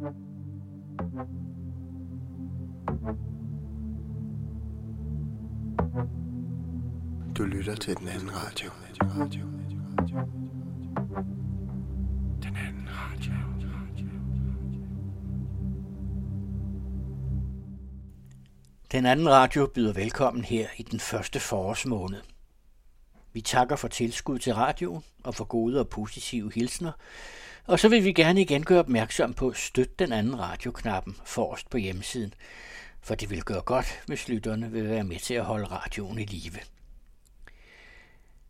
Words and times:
Du 0.00 0.06
lytter 7.44 7.74
til 7.74 7.96
den 7.96 8.08
anden 8.08 8.30
radio. 8.34 8.70
Den 12.42 12.56
anden 12.56 12.88
radio. 12.88 13.32
Den 18.92 19.06
anden 19.06 19.28
radio 19.28 19.66
byder 19.74 19.92
velkommen 19.92 20.44
her 20.44 20.68
i 20.76 20.82
den 20.82 21.00
første 21.00 21.40
forårsmåned. 21.40 22.20
Vi 23.32 23.40
takker 23.40 23.76
for 23.76 23.88
tilskud 23.88 24.38
til 24.38 24.54
radioen 24.54 25.04
og 25.24 25.34
for 25.34 25.44
gode 25.44 25.80
og 25.80 25.88
positive 25.88 26.52
hilsner, 26.54 26.92
og 27.66 27.80
så 27.80 27.88
vil 27.88 28.04
vi 28.04 28.12
gerne 28.12 28.40
igen 28.40 28.64
gøre 28.64 28.78
opmærksom 28.78 29.34
på 29.34 29.52
støt 29.52 29.98
den 29.98 30.12
anden 30.12 30.38
radioknappen 30.38 31.16
forrest 31.24 31.70
på 31.70 31.76
hjemmesiden, 31.76 32.34
for 33.00 33.14
det 33.14 33.30
vil 33.30 33.42
gøre 33.42 33.62
godt, 33.62 34.02
hvis 34.06 34.28
lytterne 34.28 34.70
vil 34.70 34.88
være 34.88 35.04
med 35.04 35.18
til 35.18 35.34
at 35.34 35.44
holde 35.44 35.66
radioen 35.66 36.18
i 36.18 36.24
live. 36.24 36.60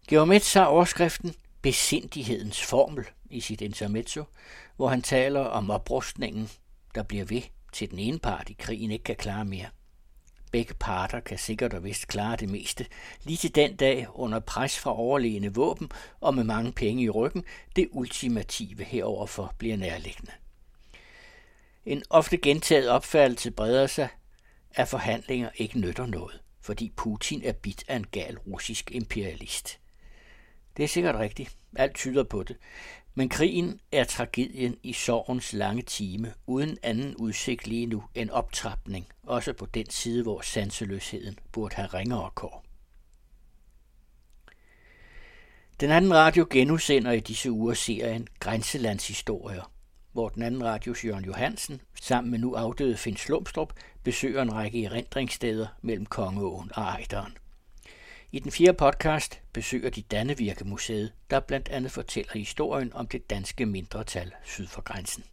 Geomets 0.09 0.55
har 0.55 0.65
overskriften 0.65 1.35
Besindighedens 1.63 2.63
formel 2.63 3.05
i 3.31 3.41
sit 3.41 3.61
intermezzo, 3.61 4.25
hvor 4.77 4.89
han 4.89 5.03
taler 5.03 5.41
om 5.41 5.71
oprustningen, 5.71 6.51
der 6.95 7.03
bliver 7.03 7.25
ved, 7.25 7.43
til 7.73 7.91
den 7.91 7.99
ene 7.99 8.19
part 8.19 8.51
i 8.51 8.57
krigen 8.59 8.91
ikke 8.91 9.05
kan 9.05 9.17
klare 9.17 9.45
mere. 9.45 9.67
Begge 10.51 10.75
parter 10.75 11.21
kan 11.21 11.39
sikkert 11.39 11.75
og 11.75 11.85
vist 11.85 12.09
klare 12.09 12.37
det 12.37 12.49
meste, 12.49 12.87
lige 13.23 13.37
til 13.37 13.55
den 13.55 13.77
dag 13.77 14.07
under 14.15 14.41
pres 14.41 14.79
fra 14.79 14.99
overlegne 14.99 15.55
våben 15.55 15.91
og 16.21 16.35
med 16.35 16.45
mange 16.45 16.73
penge 16.73 17.03
i 17.03 17.11
ryggen, 17.11 17.45
det 17.77 17.89
ultimative 17.91 18.85
heroverfor 18.85 19.55
bliver 19.59 19.77
nærliggende. 19.77 20.33
En 21.85 22.03
ofte 22.11 22.37
gentaget 22.37 22.89
opfattelse 22.89 23.51
breder 23.51 23.87
sig, 23.87 24.09
at 24.75 24.89
forhandlinger 24.89 25.51
ikke 25.57 25.79
nytter 25.79 26.07
noget, 26.07 26.43
fordi 26.61 26.93
Putin 26.97 27.43
er 27.45 27.53
bit 27.53 27.85
af 27.89 27.97
en 27.97 28.07
gal 28.07 28.39
russisk 28.39 28.91
imperialist. 28.91 29.81
Det 30.77 30.85
er 30.85 30.89
sikkert 30.89 31.15
rigtigt. 31.15 31.57
Alt 31.77 31.95
tyder 31.95 32.25
på 32.25 32.43
det. 32.43 32.57
Men 33.15 33.29
krigen 33.29 33.81
er 33.93 34.05
tragedien 34.05 34.77
i 34.83 34.93
sorgens 34.93 35.53
lange 35.53 35.83
time, 35.83 36.35
uden 36.47 36.79
anden 36.83 37.17
udsigt 37.17 37.67
lige 37.67 37.87
nu 37.87 38.03
end 38.15 38.31
optrapning, 38.31 39.07
også 39.23 39.53
på 39.53 39.67
den 39.67 39.91
side, 39.91 40.23
hvor 40.23 40.41
sanseløsheden 40.41 41.39
burde 41.53 41.75
have 41.75 41.87
ringere 41.87 42.31
kår. 42.35 42.65
Den 45.81 45.91
anden 45.91 46.15
radio 46.15 46.47
genudsender 46.51 47.13
i 47.13 47.21
disse 47.21 47.51
uger 47.51 47.75
serien 47.75 48.29
Grænselandshistorier, 48.41 49.73
hvor 50.13 50.29
den 50.29 50.43
anden 50.43 50.65
radios 50.65 51.05
Jørgen 51.05 51.25
Johansen 51.25 51.81
sammen 52.01 52.31
med 52.31 52.39
nu 52.39 52.55
afdøde 52.55 52.97
Finn 52.97 53.17
Slumstrup 53.17 53.73
besøger 54.05 54.43
en 54.43 54.53
række 54.53 54.85
erindringssteder 54.85 55.67
mellem 55.83 56.07
Kongeåen 56.07 56.71
og 56.75 56.83
Ejderen. 56.83 57.37
I 58.33 58.39
den 58.39 58.51
fjerde 58.51 58.77
podcast 58.77 59.43
besøger 59.53 59.91
de 59.91 60.03
Dannevirke 60.03 60.65
Museet, 60.65 61.13
der 61.31 61.41
blandt 61.41 61.69
andet 61.69 61.93
fortæller 61.93 62.33
historien 62.33 62.93
om 62.93 63.07
det 63.07 63.31
danske 63.31 63.67
mindretal 63.67 64.33
syd 64.45 64.67
for 64.67 64.83
grænsen. 64.83 65.25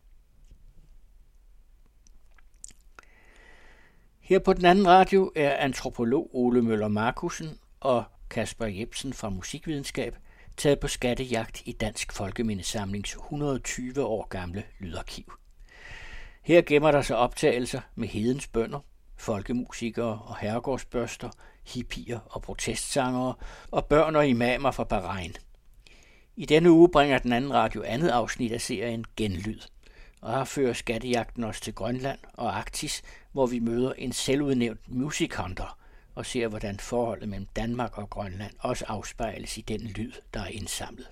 Her 4.19 4.39
på 4.39 4.53
den 4.53 4.65
anden 4.65 4.87
radio 4.87 5.31
er 5.35 5.57
antropolog 5.57 6.29
Ole 6.33 6.61
Møller 6.61 6.87
Markusen 6.87 7.59
og 7.79 8.03
Kasper 8.29 8.65
Jebsen 8.65 9.13
fra 9.13 9.29
Musikvidenskab 9.29 10.15
taget 10.57 10.79
på 10.79 10.87
skattejagt 10.87 11.61
i 11.65 11.71
Dansk 11.71 12.13
Folkemindesamlings 12.13 13.15
120 13.15 14.03
år 14.03 14.27
gamle 14.27 14.63
lydarkiv. 14.79 15.33
Her 16.41 16.61
gemmer 16.61 16.91
der 16.91 17.01
sig 17.01 17.17
optagelser 17.17 17.81
med 17.95 18.07
hedens 18.07 18.47
bønder, 18.47 18.79
folkemusikere 19.15 20.21
og 20.21 20.37
herregårdsbørster, 20.37 21.29
hippier 21.67 22.19
og 22.29 22.41
protestsangere 22.41 23.33
og 23.71 23.85
børn 23.85 24.15
og 24.15 24.27
imamer 24.27 24.71
fra 24.71 24.83
Bahrain. 24.83 25.35
I 26.35 26.45
denne 26.45 26.71
uge 26.71 26.89
bringer 26.89 27.19
den 27.19 27.33
anden 27.33 27.53
radio 27.53 27.83
andet 27.83 28.09
afsnit 28.09 28.51
af 28.51 28.61
serien 28.61 29.05
Genlyd, 29.15 29.59
og 30.21 30.33
her 30.33 30.43
fører 30.43 30.73
skattejagten 30.73 31.43
os 31.43 31.61
til 31.61 31.75
Grønland 31.75 32.19
og 32.33 32.57
Arktis, 32.57 33.01
hvor 33.31 33.45
vi 33.45 33.59
møder 33.59 33.93
en 33.93 34.11
selvudnævnt 34.11 34.91
music 34.91 35.35
hunter 35.35 35.77
og 36.15 36.25
ser, 36.25 36.47
hvordan 36.47 36.79
forholdet 36.79 37.29
mellem 37.29 37.47
Danmark 37.55 37.97
og 37.97 38.09
Grønland 38.09 38.53
også 38.59 38.85
afspejles 38.87 39.57
i 39.57 39.61
den 39.61 39.81
lyd, 39.81 40.11
der 40.33 40.39
er 40.39 40.47
indsamlet. 40.47 41.07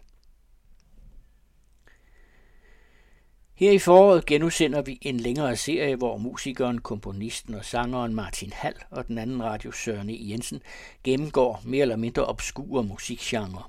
Her 3.58 3.72
i 3.72 3.80
foråret 3.80 4.26
genudsender 4.26 4.82
vi 4.82 4.98
en 5.02 5.20
længere 5.20 5.56
serie, 5.56 5.96
hvor 5.96 6.18
musikeren, 6.18 6.82
komponisten 6.82 7.54
og 7.54 7.66
sangeren 7.66 8.16
Martin 8.16 8.54
Hall 8.54 8.76
og 8.90 9.08
den 9.08 9.18
anden 9.18 9.44
radio 9.44 9.72
Søren 9.72 10.10
E. 10.10 10.18
Jensen 10.20 10.62
gennemgår 11.04 11.62
mere 11.64 11.82
eller 11.82 11.96
mindre 11.96 12.26
obskure 12.26 12.84
musikgenre. 12.84 13.64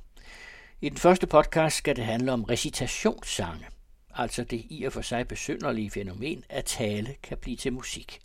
I 0.81 0.89
den 0.89 0.97
første 0.97 1.27
podcast 1.27 1.77
skal 1.77 1.97
det 1.97 2.05
handle 2.05 2.33
om 2.33 2.45
recitationssange, 2.45 3.67
altså 4.15 4.45
det 4.45 4.67
i 4.71 4.85
og 4.85 4.93
for 4.93 5.03
sig 5.03 5.29
besynderlige 5.29 5.91
fænomen, 5.91 6.45
at 6.49 6.65
tale 6.65 7.15
kan 7.23 7.39
blive 7.39 7.57
til 7.57 7.73
musik. 7.73 8.19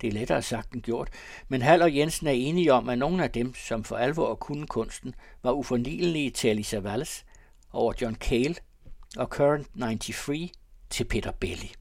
Det 0.00 0.08
er 0.08 0.12
lettere 0.12 0.42
sagt 0.42 0.72
end 0.72 0.82
gjort, 0.82 1.08
men 1.48 1.62
Hall 1.62 1.82
og 1.82 1.96
Jensen 1.96 2.26
er 2.26 2.32
enige 2.32 2.72
om, 2.72 2.88
at 2.88 2.98
nogle 2.98 3.24
af 3.24 3.30
dem, 3.30 3.54
som 3.54 3.84
for 3.84 3.96
alvor 3.96 4.34
kunne 4.34 4.66
kunsten, 4.66 5.14
var 5.42 5.52
uforlignelige 5.52 6.30
til 6.30 6.50
Elisa 6.50 6.78
Valles 6.78 7.24
over 7.72 7.92
John 8.00 8.14
Cale 8.14 8.54
og 9.16 9.26
Current 9.26 9.66
93 9.80 10.52
til 10.90 11.04
Peter 11.04 11.30
Belli. 11.30 11.72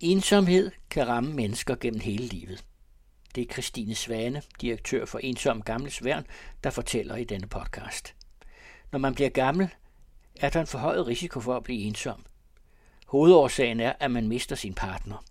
Ensomhed 0.00 0.70
kan 0.90 1.08
ramme 1.08 1.34
mennesker 1.34 1.74
gennem 1.74 2.00
hele 2.00 2.26
livet. 2.26 2.64
Det 3.34 3.42
er 3.42 3.52
Christine 3.52 3.94
Svane, 3.94 4.42
direktør 4.60 5.04
for 5.04 5.18
Ensom 5.18 5.62
Gamles 5.62 6.04
Værn, 6.04 6.26
der 6.64 6.70
fortæller 6.70 7.16
i 7.16 7.24
denne 7.24 7.46
podcast. 7.46 8.14
Når 8.92 8.98
man 8.98 9.14
bliver 9.14 9.30
gammel, 9.30 9.68
er 10.40 10.50
der 10.50 10.60
en 10.60 10.66
forhøjet 10.66 11.06
risiko 11.06 11.40
for 11.40 11.56
at 11.56 11.62
blive 11.62 11.82
ensom. 11.82 12.24
Hovedårsagen 13.06 13.80
er, 13.80 13.92
at 14.00 14.10
man 14.10 14.28
mister 14.28 14.56
sin 14.56 14.74
partner. 14.74 15.24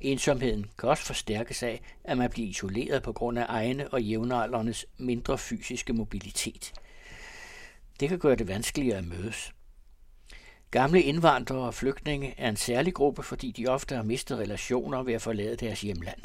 Ensomheden 0.00 0.66
kan 0.78 0.88
også 0.88 1.04
forstærkes 1.04 1.62
af, 1.62 1.82
at 2.04 2.18
man 2.18 2.30
bliver 2.30 2.48
isoleret 2.48 3.02
på 3.02 3.12
grund 3.12 3.38
af 3.38 3.46
egne 3.48 3.88
og 3.88 4.02
jævnaldernes 4.02 4.86
mindre 4.98 5.38
fysiske 5.38 5.92
mobilitet– 5.92 6.72
det 8.00 8.08
kan 8.08 8.18
gøre 8.18 8.36
det 8.36 8.48
vanskeligere 8.48 8.98
at 8.98 9.06
mødes. 9.06 9.52
Gamle 10.70 11.02
indvandrere 11.02 11.66
og 11.66 11.74
flygtninge 11.74 12.34
er 12.38 12.48
en 12.48 12.56
særlig 12.56 12.94
gruppe, 12.94 13.22
fordi 13.22 13.50
de 13.50 13.66
ofte 13.66 13.96
har 13.96 14.02
mistet 14.02 14.38
relationer 14.38 15.02
ved 15.02 15.14
at 15.14 15.22
forlade 15.22 15.56
deres 15.56 15.80
hjemland. 15.80 16.20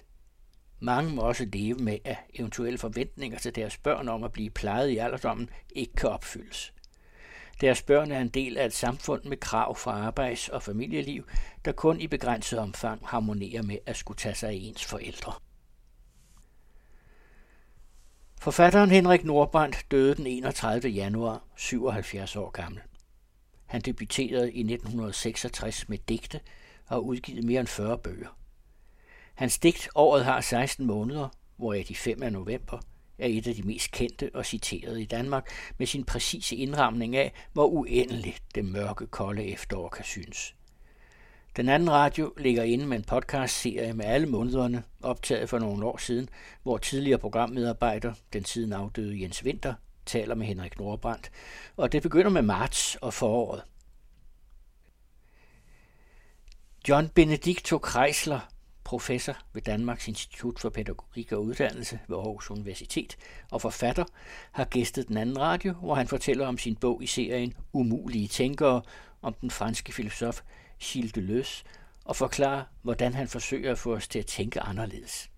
Mange 0.80 1.16
må 1.16 1.22
også 1.22 1.48
leve 1.54 1.78
med, 1.80 1.98
at 2.06 2.18
eventuelle 2.34 2.78
forventninger 2.78 3.40
til 3.40 3.56
deres 3.56 3.78
børn 3.78 4.10
om 4.10 4.24
at 4.24 4.32
blive 4.32 4.50
plejet 4.50 4.90
i 4.90 4.98
alderdommen 4.98 5.50
ikke 5.76 5.94
kan 5.94 6.10
opfyldes. 6.10 6.74
Deres 7.62 7.82
børn 7.82 8.12
er 8.12 8.20
en 8.20 8.30
del 8.30 8.58
af 8.58 8.66
et 8.66 8.74
samfund 8.74 9.24
med 9.24 9.38
krav 9.38 9.76
for 9.76 9.92
arbejds- 9.92 10.50
og 10.50 10.64
familieliv, 10.64 11.28
der 11.66 11.72
kun 11.72 12.00
i 12.00 12.08
begrænset 12.08 12.60
omfang 12.60 13.08
harmonerer 13.08 13.62
med 13.62 13.78
at 13.86 13.98
skulle 13.98 14.18
tage 14.18 14.36
sig 14.36 14.50
af 14.50 14.54
ens 14.54 14.86
forældre. 14.86 15.34
Forfatteren 18.42 18.92
Henrik 18.92 19.26
Nordbrandt 19.26 19.86
døde 19.92 20.16
den 20.16 20.28
31. 20.28 20.90
januar, 20.90 21.44
77 21.56 22.36
år 22.36 22.50
gammel. 22.50 22.82
Han 23.66 23.82
debuterede 23.82 24.52
i 24.52 24.60
1966 24.60 25.90
med 25.90 25.98
digte 25.98 26.40
og 26.86 26.96
har 26.96 27.00
udgivet 27.00 27.44
mere 27.44 27.60
end 27.60 27.68
40 27.68 27.98
bøger. 27.98 28.38
Hans 29.36 29.60
digt 29.60 29.90
Året 29.96 30.26
har 30.26 30.42
16 30.42 30.86
måneder, 30.86 31.30
hvoraf 31.58 31.86
de 31.88 31.96
5 31.96 32.24
af 32.24 32.34
november, 32.34 32.80
er 33.18 33.28
et 33.28 33.48
af 33.48 33.56
de 33.56 33.64
mest 33.64 33.92
kendte 33.92 34.32
og 34.34 34.46
citerede 34.46 35.02
i 35.02 35.06
Danmark 35.06 35.50
med 35.78 35.88
sin 35.88 36.04
præcise 36.04 36.56
indramning 36.56 37.16
af, 37.16 37.34
hvor 37.54 37.68
uendeligt 37.68 38.44
det 38.56 38.66
mørke, 38.66 39.08
kolde 39.08 39.46
efterår 39.46 39.90
kan 39.90 40.06
synes. 40.06 40.56
Den 41.56 41.70
anden 41.70 41.92
radio 41.92 42.34
ligger 42.38 42.64
inde 42.64 42.86
med 42.86 42.98
en 42.98 43.04
podcast-serie 43.04 43.94
med 43.94 44.06
alle 44.06 44.28
månederne, 44.28 44.84
optaget 45.04 45.50
for 45.50 45.60
nogle 45.60 45.86
år 45.86 45.98
siden, 45.98 46.30
hvor 46.64 46.78
tidligere 46.78 47.20
programmedarbejder, 47.20 48.14
den 48.34 48.46
siden 48.46 48.74
afdøde 48.74 49.22
Jens 49.22 49.44
Winter, 49.44 49.74
taler 50.06 50.36
med 50.36 50.48
Henrik 50.48 50.80
Nordbrandt, 50.80 51.32
og 51.78 51.92
det 51.92 52.02
begynder 52.02 52.30
med 52.30 52.42
marts 52.42 52.96
og 52.96 53.14
foråret. 53.14 53.64
John 56.90 57.10
Benedicto 57.10 57.78
Kreisler, 57.78 58.40
professor 58.84 59.38
ved 59.54 59.62
Danmarks 59.62 60.08
Institut 60.08 60.60
for 60.60 60.70
Pædagogik 60.70 61.32
og 61.32 61.44
Uddannelse 61.44 62.00
ved 62.08 62.18
Aarhus 62.18 62.52
Universitet 62.52 63.18
og 63.52 63.62
forfatter, 63.62 64.06
har 64.52 64.66
gæstet 64.66 65.08
den 65.08 65.18
anden 65.18 65.40
radio, 65.40 65.74
hvor 65.74 65.96
han 65.96 66.08
fortæller 66.08 66.48
om 66.48 66.58
sin 66.58 66.76
bog 66.76 67.04
i 67.04 67.08
serien 67.08 67.54
Umulige 67.74 68.28
Tænkere 68.28 68.82
om 69.22 69.34
den 69.34 69.52
franske 69.52 69.92
filosof 69.92 70.42
Gilles 70.84 71.14
Deleuze 71.14 71.64
og 72.06 72.16
forklare, 72.16 72.66
hvordan 72.82 73.14
han 73.14 73.28
forsøger 73.28 73.72
at 73.72 73.78
få 73.78 73.96
os 73.96 74.08
til 74.08 74.20
at 74.20 74.26
tænke 74.26 74.62
anderledes. 74.62 75.30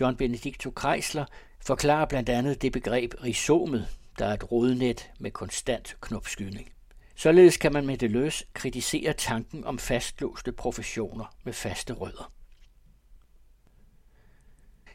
John 0.00 0.16
Benedicto 0.16 0.70
Kreisler 0.70 1.24
forklarer 1.60 2.06
blandt 2.06 2.28
andet 2.28 2.62
det 2.62 2.72
begreb 2.72 3.14
risomet, 3.24 3.88
der 4.18 4.26
er 4.26 4.34
et 4.34 4.52
rodnet 4.52 5.10
med 5.18 5.30
konstant 5.30 5.96
knopskydning. 6.00 6.72
Således 7.14 7.56
kan 7.56 7.72
man 7.72 7.86
med 7.86 7.98
det 7.98 8.10
løs 8.10 8.44
kritisere 8.54 9.12
tanken 9.12 9.64
om 9.64 9.78
fastlåste 9.78 10.52
professioner 10.52 11.36
med 11.44 11.52
faste 11.52 11.92
rødder. 11.92 12.32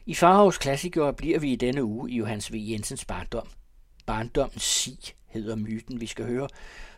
I 0.06 0.14
Farhavs 0.14 0.58
klassikere 0.58 1.14
bliver 1.14 1.38
vi 1.38 1.52
i 1.52 1.56
denne 1.56 1.84
uge 1.84 2.10
i 2.10 2.16
Johannes 2.16 2.52
V. 2.52 2.56
Jensens 2.58 3.04
barndom. 3.04 3.48
Barndommens 4.06 4.62
sig 4.62 5.14
hedder 5.32 5.56
myten, 5.56 6.00
vi 6.00 6.06
skal 6.06 6.26
høre, 6.26 6.48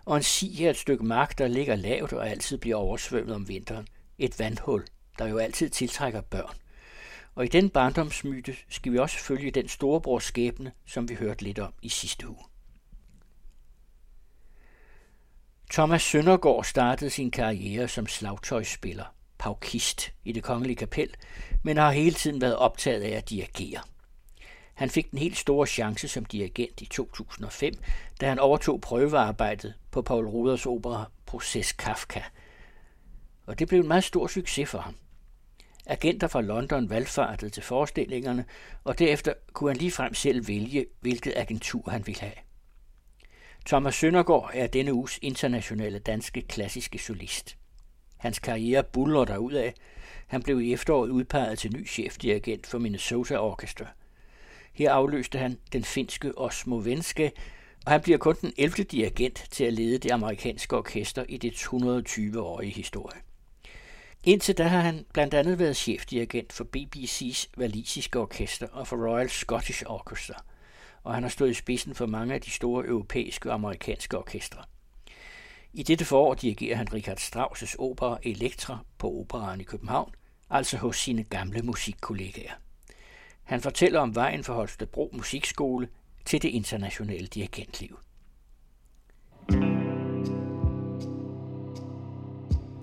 og 0.04 0.16
en 0.16 0.22
si 0.22 0.64
er 0.64 0.70
et 0.70 0.76
stykke 0.76 1.04
mark, 1.04 1.38
der 1.38 1.48
ligger 1.48 1.76
lavt 1.76 2.12
og 2.12 2.30
altid 2.30 2.58
bliver 2.58 2.76
oversvømmet 2.76 3.34
om 3.34 3.48
vinteren. 3.48 3.88
Et 4.18 4.38
vandhul, 4.38 4.84
der 5.18 5.28
jo 5.28 5.38
altid 5.38 5.68
tiltrækker 5.68 6.20
børn. 6.20 6.56
Og 7.34 7.44
i 7.44 7.48
den 7.48 7.70
barndomsmyte 7.70 8.56
skal 8.68 8.92
vi 8.92 8.98
også 8.98 9.18
følge 9.18 9.50
den 9.50 9.68
storebrors 9.68 10.24
skæbne, 10.24 10.72
som 10.86 11.08
vi 11.08 11.14
hørte 11.14 11.44
lidt 11.44 11.58
om 11.58 11.72
i 11.82 11.88
sidste 11.88 12.28
uge. 12.28 12.44
Thomas 15.72 16.02
Søndergaard 16.02 16.64
startede 16.64 17.10
sin 17.10 17.30
karriere 17.30 17.88
som 17.88 18.06
slagtøjsspiller, 18.06 19.04
paukist 19.38 20.12
i 20.24 20.32
det 20.32 20.42
kongelige 20.42 20.76
kapel, 20.76 21.14
men 21.62 21.76
har 21.76 21.90
hele 21.90 22.14
tiden 22.14 22.40
været 22.40 22.56
optaget 22.56 23.02
af 23.02 23.16
at 23.16 23.30
dirigere. 23.30 23.80
Han 24.74 24.90
fik 24.90 25.10
den 25.10 25.18
helt 25.18 25.36
store 25.36 25.66
chance 25.66 26.08
som 26.08 26.24
dirigent 26.24 26.80
i 26.80 26.86
2005, 26.86 27.74
da 28.20 28.28
han 28.28 28.38
overtog 28.38 28.80
prøvearbejdet 28.80 29.74
på 29.90 30.02
Paul 30.02 30.26
Ruders 30.26 30.66
opera 30.66 31.10
Proces 31.26 31.72
Kafka. 31.72 32.20
Og 33.46 33.58
det 33.58 33.68
blev 33.68 33.80
en 33.80 33.88
meget 33.88 34.04
stor 34.04 34.26
succes 34.26 34.70
for 34.70 34.78
ham. 34.78 34.94
Agenter 35.86 36.28
fra 36.28 36.40
London 36.40 36.90
valgfartede 36.90 37.50
til 37.50 37.62
forestillingerne, 37.62 38.44
og 38.84 38.98
derefter 38.98 39.32
kunne 39.52 39.70
han 39.70 39.76
ligefrem 39.76 40.14
selv 40.14 40.48
vælge, 40.48 40.86
hvilket 41.00 41.32
agentur 41.36 41.90
han 41.90 42.06
ville 42.06 42.20
have. 42.20 42.34
Thomas 43.66 43.94
Søndergaard 43.94 44.50
er 44.54 44.66
denne 44.66 44.94
uges 44.94 45.18
internationale 45.22 45.98
danske 45.98 46.42
klassiske 46.42 46.98
solist. 46.98 47.56
Hans 48.16 48.38
karriere 48.38 48.82
buller 48.82 49.24
derudad. 49.24 49.72
Han 50.26 50.42
blev 50.42 50.60
i 50.60 50.72
efteråret 50.72 51.10
udpeget 51.10 51.58
til 51.58 51.72
ny 51.72 51.88
chefdirigent 51.88 52.66
for 52.66 52.78
Minnesota 52.78 53.36
Orchestra. 53.36 53.86
Her 54.74 54.92
afløste 54.92 55.38
han 55.38 55.58
den 55.72 55.84
finske 55.84 56.38
Osmo 56.38 56.76
Venske, 56.76 57.32
og 57.86 57.92
han 57.92 58.00
bliver 58.00 58.18
kun 58.18 58.36
den 58.40 58.52
11. 58.56 58.84
dirigent 58.84 59.44
til 59.50 59.64
at 59.64 59.72
lede 59.72 59.98
det 59.98 60.10
amerikanske 60.10 60.76
orkester 60.76 61.24
i 61.28 61.36
dets 61.36 61.64
120-årige 61.64 62.72
historie. 62.72 63.20
Indtil 64.24 64.58
da 64.58 64.62
har 64.62 64.80
han 64.80 65.06
blandt 65.12 65.34
andet 65.34 65.58
været 65.58 65.76
chefdirigent 65.76 66.52
for 66.52 66.66
BBC's 66.76 67.46
valisiske 67.56 68.20
orkester 68.20 68.66
og 68.72 68.86
for 68.86 68.96
Royal 69.08 69.30
Scottish 69.30 69.82
Orchestra, 69.86 70.44
og 71.02 71.14
han 71.14 71.22
har 71.22 71.30
stået 71.30 71.50
i 71.50 71.54
spidsen 71.54 71.94
for 71.94 72.06
mange 72.06 72.34
af 72.34 72.40
de 72.40 72.50
store 72.50 72.86
europæiske 72.86 73.48
og 73.50 73.54
amerikanske 73.54 74.18
orkestre. 74.18 74.62
I 75.72 75.82
dette 75.82 76.04
forår 76.04 76.34
dirigerer 76.34 76.76
han 76.76 76.92
Richard 76.92 77.18
Strauss' 77.18 77.74
opera 77.78 78.18
Elektra 78.22 78.78
på 78.98 79.10
Operaen 79.10 79.60
i 79.60 79.64
København, 79.64 80.12
altså 80.50 80.76
hos 80.76 80.96
sine 80.96 81.24
gamle 81.24 81.62
musikkollegaer. 81.62 82.52
Han 83.44 83.60
fortæller 83.60 84.00
om 84.00 84.14
vejen 84.14 84.44
fra 84.44 84.54
Holstebro 84.54 85.10
Musikskole 85.12 85.88
til 86.24 86.42
det 86.42 86.48
internationale 86.48 87.26
dirigentliv. 87.26 87.98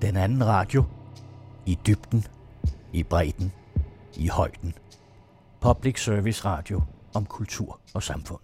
Den 0.01 0.17
anden 0.17 0.45
radio. 0.45 0.83
I 1.65 1.77
dybden, 1.87 2.25
i 2.93 3.03
bredden, 3.03 3.51
i 4.17 4.27
højden. 4.27 4.73
Public 5.61 6.03
Service 6.03 6.45
Radio 6.45 6.81
om 7.13 7.25
kultur 7.25 7.79
og 7.93 8.03
samfund. 8.03 8.41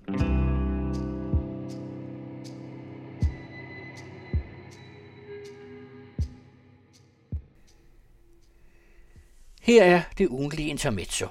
Her 9.62 9.84
er 9.84 10.02
det 10.18 10.28
ugentlige 10.28 10.70
intermezzo. 10.70 11.28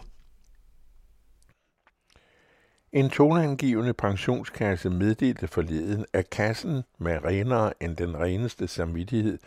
En 2.93 3.11
toneangivende 3.11 3.95
pensionskasse 3.95 4.91
meddelte 4.91 5.49
forleden, 5.49 6.07
at 6.13 6.31
kassen 6.31 6.83
med 6.99 7.25
renere 7.25 7.83
end 7.83 7.97
den 7.97 8.19
reneste 8.19 8.69
samvittighed 8.69 9.39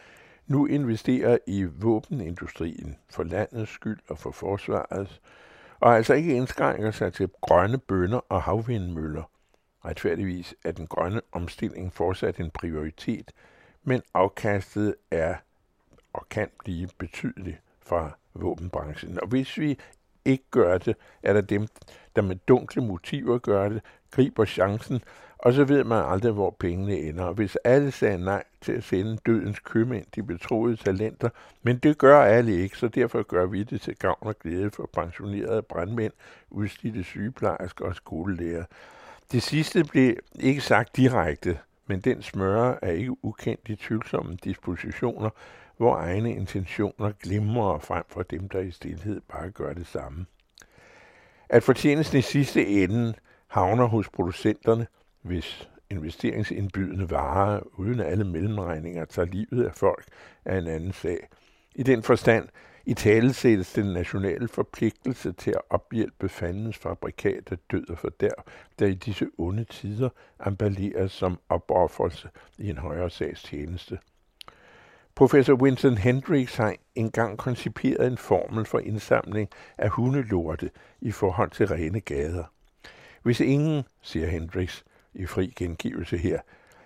nu 0.47 0.65
investerer 0.65 1.37
i 1.47 1.63
våbenindustrien 1.63 2.97
for 3.09 3.23
landets 3.23 3.71
skyld 3.71 3.99
og 4.09 4.17
for 4.17 4.31
forsvarets, 4.31 5.21
og 5.79 5.95
altså 5.95 6.13
ikke 6.13 6.35
indskrænker 6.35 6.91
sig 6.91 7.13
til 7.13 7.29
grønne 7.41 7.77
bønder 7.77 8.19
og 8.29 8.41
havvindmøller. 8.41 9.23
Retfærdigvis 9.85 10.55
er 10.63 10.71
den 10.71 10.87
grønne 10.87 11.21
omstilling 11.31 11.93
fortsat 11.93 12.37
en 12.37 12.51
prioritet, 12.51 13.31
men 13.83 14.01
afkastet 14.13 14.95
er 15.11 15.35
og 16.13 16.29
kan 16.29 16.47
blive 16.63 16.89
betydeligt 16.97 17.61
fra 17.79 18.17
våbenbranchen. 18.33 19.19
Og 19.21 19.27
hvis 19.27 19.57
vi 19.57 19.77
ikke 20.25 20.43
gør 20.51 20.77
det, 20.77 20.95
er 21.23 21.33
der 21.33 21.41
dem, 21.41 21.67
der 22.21 22.27
med 22.27 22.35
dunkle 22.47 22.81
motiver 22.81 23.37
gør 23.37 23.69
det, 23.69 23.81
griber 24.11 24.45
chancen, 24.45 25.01
og 25.37 25.53
så 25.53 25.63
ved 25.63 25.83
man 25.83 26.05
aldrig, 26.05 26.31
hvor 26.31 26.55
pengene 26.59 26.97
ender. 26.97 27.23
Og 27.23 27.33
hvis 27.33 27.55
alle 27.55 27.91
sagde 27.91 28.17
nej 28.17 28.43
til 28.61 28.71
at 28.71 28.83
sende 28.83 29.17
dødens 29.25 29.59
købmænd 29.59 30.05
de 30.15 30.23
betroede 30.23 30.75
talenter, 30.75 31.29
men 31.63 31.77
det 31.77 31.97
gør 31.97 32.21
alle 32.21 32.55
ikke, 32.55 32.77
så 32.77 32.87
derfor 32.87 33.23
gør 33.23 33.45
vi 33.45 33.63
det 33.63 33.81
til 33.81 33.95
gavn 33.95 34.17
og 34.21 34.39
glæde 34.39 34.71
for 34.71 34.89
pensionerede 34.93 35.61
brandmænd, 35.61 36.13
udstillede 36.49 37.03
sygeplejersker 37.03 37.85
og 37.85 37.95
skolelærer. 37.95 38.63
Det 39.31 39.43
sidste 39.43 39.83
blev 39.83 40.15
ikke 40.35 40.61
sagt 40.61 40.95
direkte, 40.95 41.59
men 41.87 41.99
den 41.99 42.21
smøre 42.21 42.85
er 42.85 42.91
ikke 42.91 43.25
ukendt 43.25 43.69
i 43.69 43.75
tvivlsomme 43.75 44.37
dispositioner, 44.43 45.29
hvor 45.77 45.95
egne 45.95 46.35
intentioner 46.35 47.11
glimrer 47.23 47.79
frem 47.79 48.03
for 48.07 48.23
dem, 48.23 48.49
der 48.49 48.59
i 48.59 48.71
stilhed 48.71 49.21
bare 49.27 49.49
gør 49.49 49.73
det 49.73 49.87
samme. 49.87 50.25
At 51.49 51.63
fortjenesten 51.63 52.19
i 52.19 52.21
sidste 52.21 52.67
ende 52.67 53.13
havner 53.47 53.85
hos 53.85 54.09
producenterne, 54.09 54.87
hvis 55.21 55.69
investeringsindbydende 55.89 57.09
varer 57.09 57.59
uden 57.79 57.99
alle 57.99 58.23
mellemregninger 58.23 59.05
tager 59.05 59.25
livet 59.25 59.65
af 59.65 59.75
folk, 59.75 60.05
af 60.45 60.57
en 60.57 60.67
anden 60.67 60.93
sag. 60.93 61.27
I 61.75 61.83
den 61.83 62.03
forstand 62.03 62.49
i 62.85 62.93
tale 62.93 63.33
sættes 63.33 63.73
den 63.73 63.93
nationale 63.93 64.47
forpligtelse 64.47 65.31
til 65.31 65.51
at 65.51 65.61
ophjælpe 65.69 66.29
fandens 66.29 66.77
fabrikat 66.77 67.51
af 67.51 67.57
død 67.71 67.89
og 67.89 67.97
fordærv, 67.97 68.43
der 68.79 68.85
i 68.85 68.93
disse 68.93 69.27
onde 69.37 69.63
tider 69.63 70.09
emballeres 70.47 71.11
som 71.11 71.39
opoffrelse 71.49 72.29
i 72.57 72.69
en 72.69 72.77
højere 72.77 73.09
sags 73.09 73.43
tjeneste. 73.43 73.99
Professor 75.19 75.53
Winston 75.53 75.97
Hendricks 75.97 76.55
har 76.55 76.75
engang 76.95 77.37
konciperet 77.37 78.07
en 78.07 78.17
formel 78.17 78.65
for 78.65 78.79
indsamling 78.79 79.49
af 79.77 79.89
hundelorte 79.89 80.69
i 81.01 81.11
forhold 81.11 81.51
til 81.51 81.67
rene 81.67 81.99
gader. 81.99 82.43
Hvis 83.23 83.39
ingen, 83.39 83.83
siger 84.01 84.27
Hendricks 84.27 84.85
i 85.13 85.25
fri 85.25 85.53
gengivelse 85.55 86.17
her, 86.17 86.39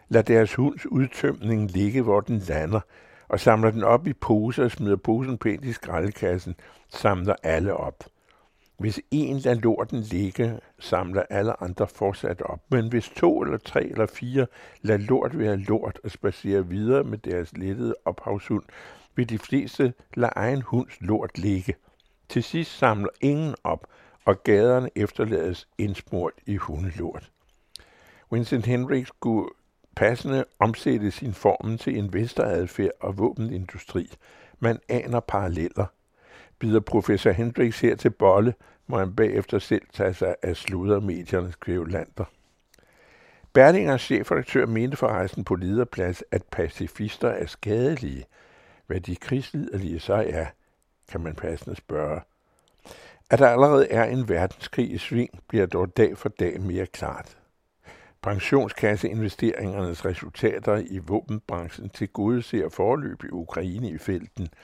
lader 0.09 0.23
deres 0.23 0.53
hunds 0.53 0.85
udtømning 0.85 1.71
ligge, 1.71 2.01
hvor 2.01 2.21
den 2.21 2.39
lander, 2.39 2.79
og 3.27 3.39
samler 3.39 3.71
den 3.71 3.83
op 3.83 4.07
i 4.07 4.13
poser 4.13 4.63
og 4.63 4.71
smider 4.71 4.95
posen 4.95 5.37
pænt 5.37 5.65
i 5.65 5.73
skraldekassen, 5.73 6.55
samler 6.89 7.35
alle 7.43 7.73
op. 7.73 8.03
Hvis 8.83 8.99
en 9.11 9.37
lader 9.37 9.59
lorten 9.59 9.99
ligge, 9.99 10.59
samler 10.79 11.23
alle 11.29 11.63
andre 11.63 11.87
fortsat 11.87 12.41
op. 12.41 12.59
Men 12.69 12.89
hvis 12.89 13.09
to 13.09 13.41
eller 13.41 13.57
tre 13.57 13.83
eller 13.83 14.05
fire 14.05 14.47
lader 14.81 15.05
lort 15.05 15.37
være 15.39 15.57
lort 15.57 15.99
og 16.03 16.11
spacerer 16.11 16.61
videre 16.61 17.03
med 17.03 17.17
deres 17.17 17.57
lettede 17.57 17.95
ophavshund, 18.05 18.63
vil 19.15 19.29
de 19.29 19.37
fleste 19.37 19.93
lade 20.13 20.31
egen 20.35 20.61
hunds 20.61 20.93
lort 21.01 21.37
ligge. 21.37 21.75
Til 22.29 22.43
sidst 22.43 22.77
samler 22.77 23.09
ingen 23.21 23.55
op, 23.63 23.87
og 24.25 24.43
gaderne 24.43 24.89
efterlades 24.95 25.67
indsmurt 25.77 26.33
i 26.45 26.55
hundelort. 26.55 27.31
Vincent 28.31 28.65
Henrik 28.65 29.07
skulle 29.07 29.49
passende 29.95 30.45
omsætte 30.59 31.11
sin 31.11 31.33
formen 31.33 31.77
til 31.77 31.95
investoradfærd 31.95 32.91
og 32.99 33.17
våbenindustri. 33.17 34.09
Man 34.59 34.79
aner 34.89 35.19
paralleller. 35.19 35.85
Bider 36.59 36.79
professor 36.79 37.31
Hendricks 37.31 37.79
her 37.79 37.95
til 37.95 38.09
bolle, 38.09 38.53
må 38.87 38.97
han 38.97 39.15
bagefter 39.15 39.59
selv 39.59 39.81
tage 39.93 40.13
sig 40.13 40.35
af 40.41 40.57
sludermediernes 40.57 41.55
kvævlander. 41.55 42.23
Berlingers 43.53 44.01
chefredaktør 44.01 44.65
mente 44.65 44.97
forresten 44.97 45.43
på 45.43 45.55
lederplads, 45.55 46.23
at 46.31 46.43
pacifister 46.43 47.29
er 47.29 47.45
skadelige. 47.45 48.25
Hvad 48.87 48.99
de 48.99 49.15
krigsliderlige 49.15 49.99
så 49.99 50.13
er, 50.13 50.45
kan 51.11 51.21
man 51.21 51.35
passende 51.35 51.75
spørge. 51.75 52.21
At 53.29 53.39
der 53.39 53.47
allerede 53.47 53.87
er 53.89 54.03
en 54.03 54.29
verdenskrig 54.29 54.91
i 54.91 54.97
sving, 54.97 55.29
bliver 55.47 55.65
dog 55.65 55.97
dag 55.97 56.17
for 56.17 56.29
dag 56.29 56.61
mere 56.61 56.85
klart. 56.85 57.37
Pensionskasseinvesteringernes 58.21 60.05
resultater 60.05 60.75
i 60.89 60.97
våbenbranchen 60.97 61.89
til 61.89 62.07
gode 62.07 62.41
ser 62.41 62.69
forløb 62.69 63.23
i 63.23 63.29
Ukraine 63.31 63.89
i 63.89 63.97
felten– 63.97 64.47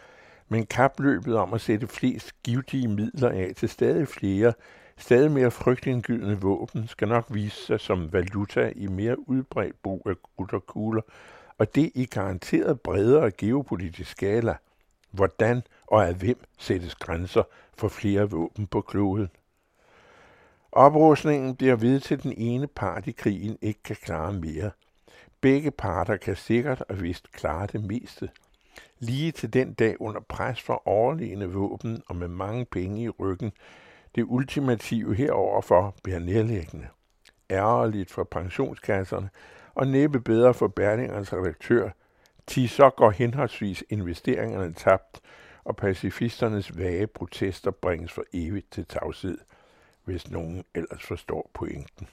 men 0.49 0.65
kapløbet 0.65 1.35
om 1.35 1.53
at 1.53 1.61
sætte 1.61 1.87
flest 1.87 2.43
givtige 2.43 2.87
midler 2.87 3.29
af 3.29 3.51
til 3.57 3.69
stadig 3.69 4.07
flere, 4.07 4.53
stadig 4.97 5.31
mere 5.31 5.51
frygtindgydende 5.51 6.41
våben 6.41 6.87
skal 6.87 7.07
nok 7.07 7.25
vise 7.29 7.65
sig 7.65 7.79
som 7.79 8.13
valuta 8.13 8.71
i 8.75 8.87
mere 8.87 9.29
udbredt 9.29 9.81
brug 9.83 10.07
af 10.09 10.15
krudt 10.23 10.53
og 10.53 10.65
kugler, 10.65 11.01
og 11.57 11.75
det 11.75 11.91
i 11.95 12.05
garanteret 12.05 12.81
bredere 12.81 13.31
geopolitisk 13.31 14.11
skala. 14.11 14.55
Hvordan 15.11 15.61
og 15.87 16.07
af 16.07 16.15
hvem 16.15 16.43
sættes 16.57 16.95
grænser 16.95 17.43
for 17.77 17.87
flere 17.87 18.29
våben 18.29 18.67
på 18.67 18.81
kloden? 18.81 19.29
Oprustningen 20.71 21.55
bliver 21.55 21.75
ved 21.75 21.99
til 21.99 22.23
den 22.23 22.33
ene 22.37 22.67
part 22.67 23.07
i 23.07 23.11
krigen 23.11 23.57
ikke 23.61 23.83
kan 23.83 23.95
klare 23.95 24.33
mere. 24.33 24.71
Begge 25.41 25.71
parter 25.71 26.17
kan 26.17 26.35
sikkert 26.35 26.83
og 26.89 27.01
vist 27.01 27.31
klare 27.31 27.67
det 27.67 27.83
meste. 27.83 28.29
Lige 28.99 29.31
til 29.31 29.53
den 29.53 29.73
dag 29.73 30.01
under 30.01 30.21
pres 30.21 30.61
for 30.61 30.87
overlegne 30.87 31.53
våben 31.53 32.03
og 32.07 32.15
med 32.15 32.27
mange 32.27 32.65
penge 32.65 33.03
i 33.03 33.09
ryggen, 33.09 33.51
det 34.15 34.25
ultimative 34.27 35.15
heroverfor 35.15 35.95
bliver 36.03 36.19
nærliggende. 36.19 36.87
Ærgerligt 37.51 38.11
for 38.11 38.23
pensionskasserne, 38.23 39.29
og 39.75 39.87
næppe 39.87 40.19
bedre 40.19 40.53
for 40.53 40.67
Berlingernes 40.67 41.33
redaktør, 41.33 41.89
til 42.47 42.69
så 42.69 42.89
går 42.89 43.11
henholdsvis 43.11 43.83
investeringerne 43.89 44.73
tabt, 44.73 45.21
og 45.63 45.75
pacifisternes 45.75 46.77
vage 46.77 47.07
protester 47.07 47.71
bringes 47.71 48.11
for 48.11 48.23
evigt 48.33 48.71
til 48.71 48.85
tavshed, 48.85 49.37
hvis 50.03 50.31
nogen 50.31 50.63
ellers 50.75 51.03
forstår 51.03 51.51
pointen. 51.53 52.07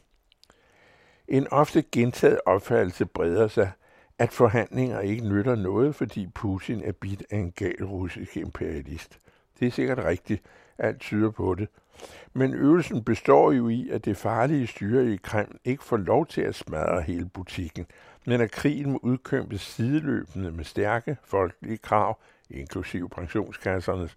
En 1.29 1.49
ofte 1.51 1.83
gentaget 1.93 2.41
opfattelse 2.47 3.07
breder 3.07 3.49
sig, 3.49 3.71
at 4.19 4.33
forhandlinger 4.33 5.01
ikke 5.01 5.29
nytter 5.29 5.55
noget, 5.55 5.95
fordi 5.95 6.27
Putin 6.35 6.83
er 6.85 6.93
bidt 6.93 7.23
af 7.31 7.37
en 7.37 7.53
gal 7.53 7.85
russisk 7.85 8.37
imperialist. 8.37 9.19
Det 9.61 9.67
er 9.67 9.71
sikkert 9.71 9.99
rigtigt, 9.99 10.43
alt 10.79 11.01
tyder 11.01 11.31
på 11.31 11.55
det. 11.55 11.69
Men 12.33 12.55
øvelsen 12.55 13.05
består 13.05 13.53
jo 13.53 13.69
i, 13.69 13.89
at 13.91 14.05
det 14.05 14.17
farlige 14.17 14.67
styre 14.67 15.13
i 15.13 15.17
Kreml 15.17 15.59
ikke 15.65 15.85
får 15.85 15.97
lov 15.97 16.27
til 16.27 16.41
at 16.41 16.55
smadre 16.55 17.03
hele 17.03 17.29
butikken, 17.29 17.87
men 18.27 18.41
at 18.41 18.51
krigen 18.51 18.93
må 18.93 18.99
udkæmpes 19.03 19.61
sideløbende 19.61 20.53
med 20.53 20.65
stærke 20.65 21.17
folkelige 21.25 21.79
krav, 21.79 22.19
inklusive 22.51 23.09
pensionskassernes, 23.09 24.17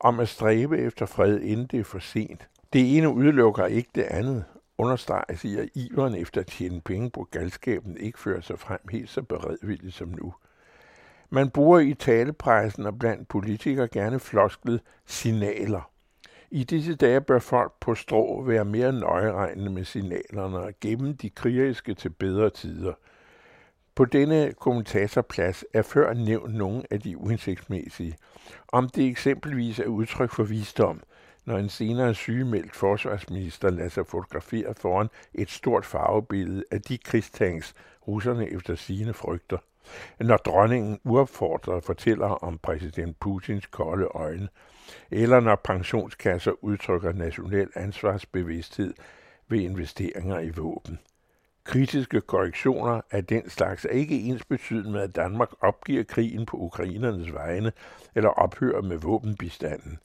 om 0.00 0.20
at 0.20 0.28
stræbe 0.28 0.78
efter 0.78 1.06
fred, 1.06 1.40
inden 1.40 1.66
det 1.66 1.80
er 1.80 1.84
for 1.84 1.98
sent. 1.98 2.48
Det 2.72 2.96
ene 2.96 3.08
udelukker 3.08 3.66
ikke 3.66 3.90
det 3.94 4.02
andet, 4.02 4.44
understreges 4.80 5.44
i, 5.44 5.58
at 5.58 5.68
iveren 5.74 6.14
efter 6.14 6.40
at 6.40 6.46
tjene 6.46 6.80
penge 6.80 7.10
på 7.10 7.28
galskaben 7.30 7.96
ikke 7.96 8.18
fører 8.18 8.40
sig 8.40 8.58
frem 8.58 8.80
helt 8.90 9.10
så 9.10 9.22
beredvilligt 9.22 9.94
som 9.94 10.08
nu. 10.08 10.34
Man 11.30 11.50
bruger 11.50 11.78
i 11.78 11.94
talepressen 11.94 12.86
og 12.86 12.98
blandt 12.98 13.28
politikere 13.28 13.88
gerne 13.88 14.20
flosklet 14.20 14.80
signaler. 15.06 15.90
I 16.50 16.64
disse 16.64 16.94
dage 16.94 17.20
bør 17.20 17.38
folk 17.38 17.72
på 17.80 17.94
strå 17.94 18.42
være 18.42 18.64
mere 18.64 18.92
nøjeregnende 18.92 19.70
med 19.70 19.84
signalerne 19.84 20.58
og 20.58 20.72
gemme 20.80 21.12
de 21.12 21.30
krigeriske 21.30 21.94
til 21.94 22.08
bedre 22.10 22.50
tider. 22.50 22.92
På 23.94 24.04
denne 24.04 24.52
kommentatorplads 24.60 25.64
er 25.74 25.82
før 25.82 26.14
nævnt 26.14 26.54
nogle 26.54 26.82
af 26.90 27.00
de 27.00 27.18
uhensigtsmæssige. 27.18 28.16
Om 28.68 28.88
det 28.88 29.06
eksempelvis 29.06 29.78
er 29.78 29.86
udtryk 29.86 30.30
for 30.30 30.42
visdom, 30.42 31.02
når 31.44 31.58
en 31.58 31.68
senere 31.68 32.14
sygemeldt 32.14 32.76
forsvarsminister 32.76 33.70
lader 33.70 33.88
sig 33.88 34.06
fotografere 34.06 34.74
foran 34.74 35.08
et 35.34 35.50
stort 35.50 35.86
farvebillede 35.86 36.64
af 36.70 36.82
de 36.82 36.98
krigstanks, 36.98 37.74
russerne 38.08 38.50
efter 38.50 38.74
sine 38.74 39.14
frygter. 39.14 39.58
Når 40.20 40.36
dronningen 40.36 41.00
uopfordret 41.04 41.84
fortæller 41.84 42.26
om 42.26 42.58
præsident 42.58 43.20
Putins 43.20 43.66
kolde 43.66 44.06
øjne, 44.06 44.48
eller 45.10 45.40
når 45.40 45.60
pensionskasser 45.64 46.64
udtrykker 46.64 47.12
national 47.12 47.68
ansvarsbevidsthed 47.74 48.94
ved 49.48 49.60
investeringer 49.60 50.40
i 50.40 50.50
våben. 50.50 50.98
Kritiske 51.64 52.20
korrektioner 52.20 53.00
af 53.10 53.24
den 53.26 53.50
slags 53.50 53.84
er 53.84 53.88
ikke 53.88 54.20
ens 54.20 54.44
betydende 54.44 54.90
med, 54.90 55.00
at 55.00 55.16
Danmark 55.16 55.48
opgiver 55.60 56.02
krigen 56.02 56.46
på 56.46 56.56
ukrainernes 56.56 57.32
vegne 57.32 57.72
eller 58.14 58.30
ophører 58.30 58.82
med 58.82 58.96
våbenbistanden. 58.96 59.98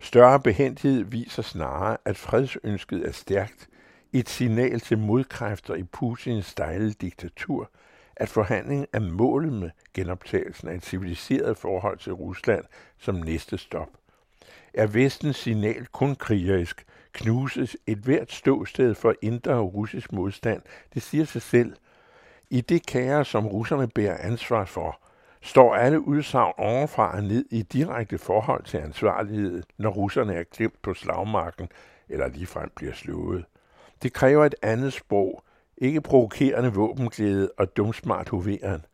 Større 0.00 0.40
behendighed 0.40 1.04
viser 1.04 1.42
snarere, 1.42 1.96
at 2.04 2.16
fredsønsket 2.16 3.06
er 3.06 3.12
stærkt, 3.12 3.68
et 4.12 4.28
signal 4.28 4.80
til 4.80 4.98
modkræfter 4.98 5.74
i 5.74 5.82
Putins 5.82 6.46
stejle 6.46 6.92
diktatur, 6.92 7.70
at 8.16 8.28
forhandlingen 8.28 8.86
er 8.92 9.00
målet 9.00 9.52
med 9.52 9.70
genoptagelsen 9.94 10.68
af 10.68 10.74
et 10.74 10.84
civiliseret 10.84 11.58
forhold 11.58 11.98
til 11.98 12.12
Rusland 12.12 12.64
som 12.98 13.14
næste 13.14 13.58
stop. 13.58 13.88
Er 14.74 14.86
vestens 14.86 15.36
signal 15.36 15.86
kun 15.86 16.14
krigerisk, 16.14 16.86
knuses 17.12 17.76
et 17.86 17.98
hvert 17.98 18.32
ståsted 18.32 18.94
for 18.94 19.14
indre 19.22 19.52
og 19.52 19.74
russisk 19.74 20.12
modstand. 20.12 20.62
Det 20.94 21.02
siger 21.02 21.24
sig 21.24 21.42
selv. 21.42 21.76
I 22.50 22.60
det 22.60 22.86
kære, 22.86 23.24
som 23.24 23.46
russerne 23.46 23.88
bærer 23.88 24.18
ansvar 24.18 24.64
for, 24.64 25.05
står 25.46 25.74
alle 25.74 26.00
udsagn 26.00 26.54
ovenfra 26.58 27.16
og 27.16 27.22
ned 27.22 27.44
i 27.50 27.62
direkte 27.62 28.18
forhold 28.18 28.64
til 28.64 28.78
ansvarlighed, 28.78 29.62
når 29.78 29.90
russerne 29.90 30.34
er 30.34 30.42
klemt 30.42 30.82
på 30.82 30.94
slagmarken 30.94 31.68
eller 32.08 32.28
ligefrem 32.28 32.70
bliver 32.76 32.92
slået. 32.92 33.44
Det 34.02 34.12
kræver 34.12 34.44
et 34.44 34.54
andet 34.62 34.92
sprog, 34.92 35.44
ikke 35.78 36.00
provokerende 36.00 36.72
våbenglæde 36.72 37.50
og 37.58 37.76
dumsmart 37.76 38.28
hoveren. 38.28 38.84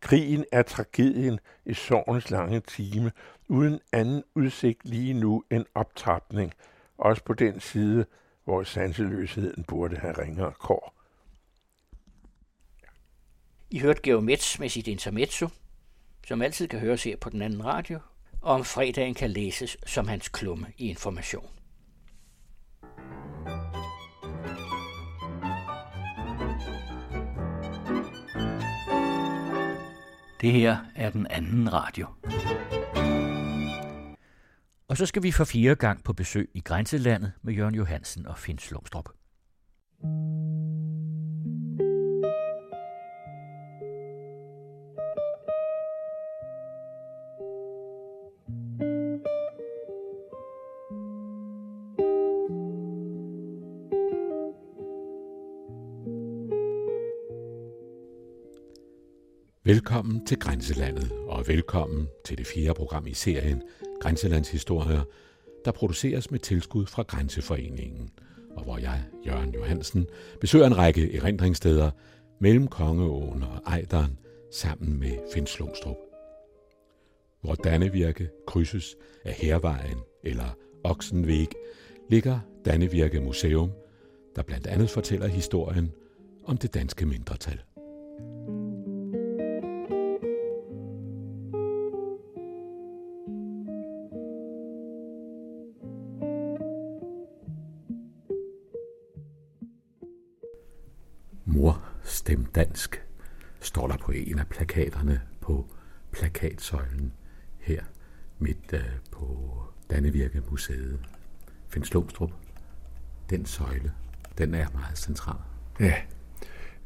Krigen 0.00 0.44
er 0.52 0.62
tragedien 0.62 1.40
i 1.64 1.74
sorgens 1.74 2.30
lange 2.30 2.60
time, 2.60 3.12
uden 3.48 3.80
anden 3.92 4.22
udsigt 4.34 4.84
lige 4.84 5.14
nu 5.14 5.44
end 5.50 5.64
optrapning, 5.74 6.52
også 6.98 7.24
på 7.24 7.32
den 7.32 7.60
side, 7.60 8.06
hvor 8.44 8.62
sanseløsheden 8.62 9.64
burde 9.64 9.96
have 9.96 10.18
ringere 10.18 10.52
kår. 10.52 10.94
I 13.70 13.78
hørte 13.78 14.02
Geomets 14.02 14.58
med 14.58 14.68
sit 14.68 14.88
intermezzo, 14.88 15.48
som 16.26 16.42
altid 16.42 16.68
kan 16.68 16.80
høres 16.80 17.04
her 17.04 17.16
på 17.16 17.30
den 17.30 17.42
anden 17.42 17.64
radio, 17.64 17.98
og 18.40 18.54
om 18.54 18.64
fredagen 18.64 19.14
kan 19.14 19.30
læses 19.30 19.76
som 19.86 20.08
hans 20.08 20.28
klumme 20.28 20.66
i 20.78 20.88
information. 20.88 21.50
Det 30.40 30.52
her 30.52 30.76
er 30.96 31.10
den 31.10 31.26
anden 31.30 31.72
radio. 31.72 32.06
Og 34.88 34.96
så 34.96 35.06
skal 35.06 35.22
vi 35.22 35.32
for 35.32 35.44
fire 35.44 35.74
gang 35.74 36.04
på 36.04 36.12
besøg 36.12 36.50
i 36.54 36.60
grænselandet 36.60 37.32
med 37.42 37.54
Jørgen 37.54 37.74
Johansen 37.74 38.26
og 38.26 38.38
Finn 38.38 38.58
Slumstrup. 38.58 39.08
Velkommen 59.70 60.26
til 60.26 60.38
Grænselandet, 60.38 61.12
og 61.26 61.48
velkommen 61.48 62.08
til 62.24 62.38
det 62.38 62.46
fjerde 62.46 62.74
program 62.74 63.06
i 63.06 63.14
serien 63.14 63.62
Grænselandshistorier, 64.00 65.02
der 65.64 65.72
produceres 65.72 66.30
med 66.30 66.38
tilskud 66.38 66.86
fra 66.86 67.02
Grænseforeningen, 67.02 68.10
og 68.56 68.64
hvor 68.64 68.78
jeg, 68.78 69.02
Jørgen 69.26 69.54
Johansen, 69.54 70.06
besøger 70.40 70.66
en 70.66 70.78
række 70.78 71.16
erindringssteder 71.16 71.90
mellem 72.40 72.68
Kongeåen 72.68 73.42
og 73.42 73.62
Ejderen 73.66 74.18
sammen 74.52 75.00
med 75.00 75.18
Finslumstrup. 75.34 75.96
Hvor 77.40 77.54
Dannevirke 77.54 78.28
krydses 78.46 78.96
af 79.24 79.32
Hervejen 79.32 79.98
eller 80.24 80.56
Oksenvæg, 80.84 81.48
ligger 82.08 82.40
Dannevirke 82.64 83.20
Museum, 83.20 83.70
der 84.36 84.42
blandt 84.42 84.66
andet 84.66 84.90
fortæller 84.90 85.26
historien 85.26 85.92
om 86.44 86.56
det 86.56 86.74
danske 86.74 87.06
mindretal. 87.06 87.60
Dansk, 102.54 103.02
står 103.60 103.86
der 103.86 103.96
på 103.96 104.12
en 104.12 104.38
af 104.38 104.46
plakaterne 104.46 105.20
på 105.40 105.66
plakatsøjlen 106.12 107.12
her 107.58 107.82
midt 108.38 108.72
øh, 108.72 108.80
på 109.12 109.56
Dannevirke 109.90 110.42
Museet. 110.50 111.00
Finn 111.68 111.84
Slumstrup, 111.84 112.30
den 113.30 113.46
søjle, 113.46 113.92
den 114.38 114.54
er 114.54 114.66
meget 114.74 114.98
central. 114.98 115.36
Ja, 115.80 115.94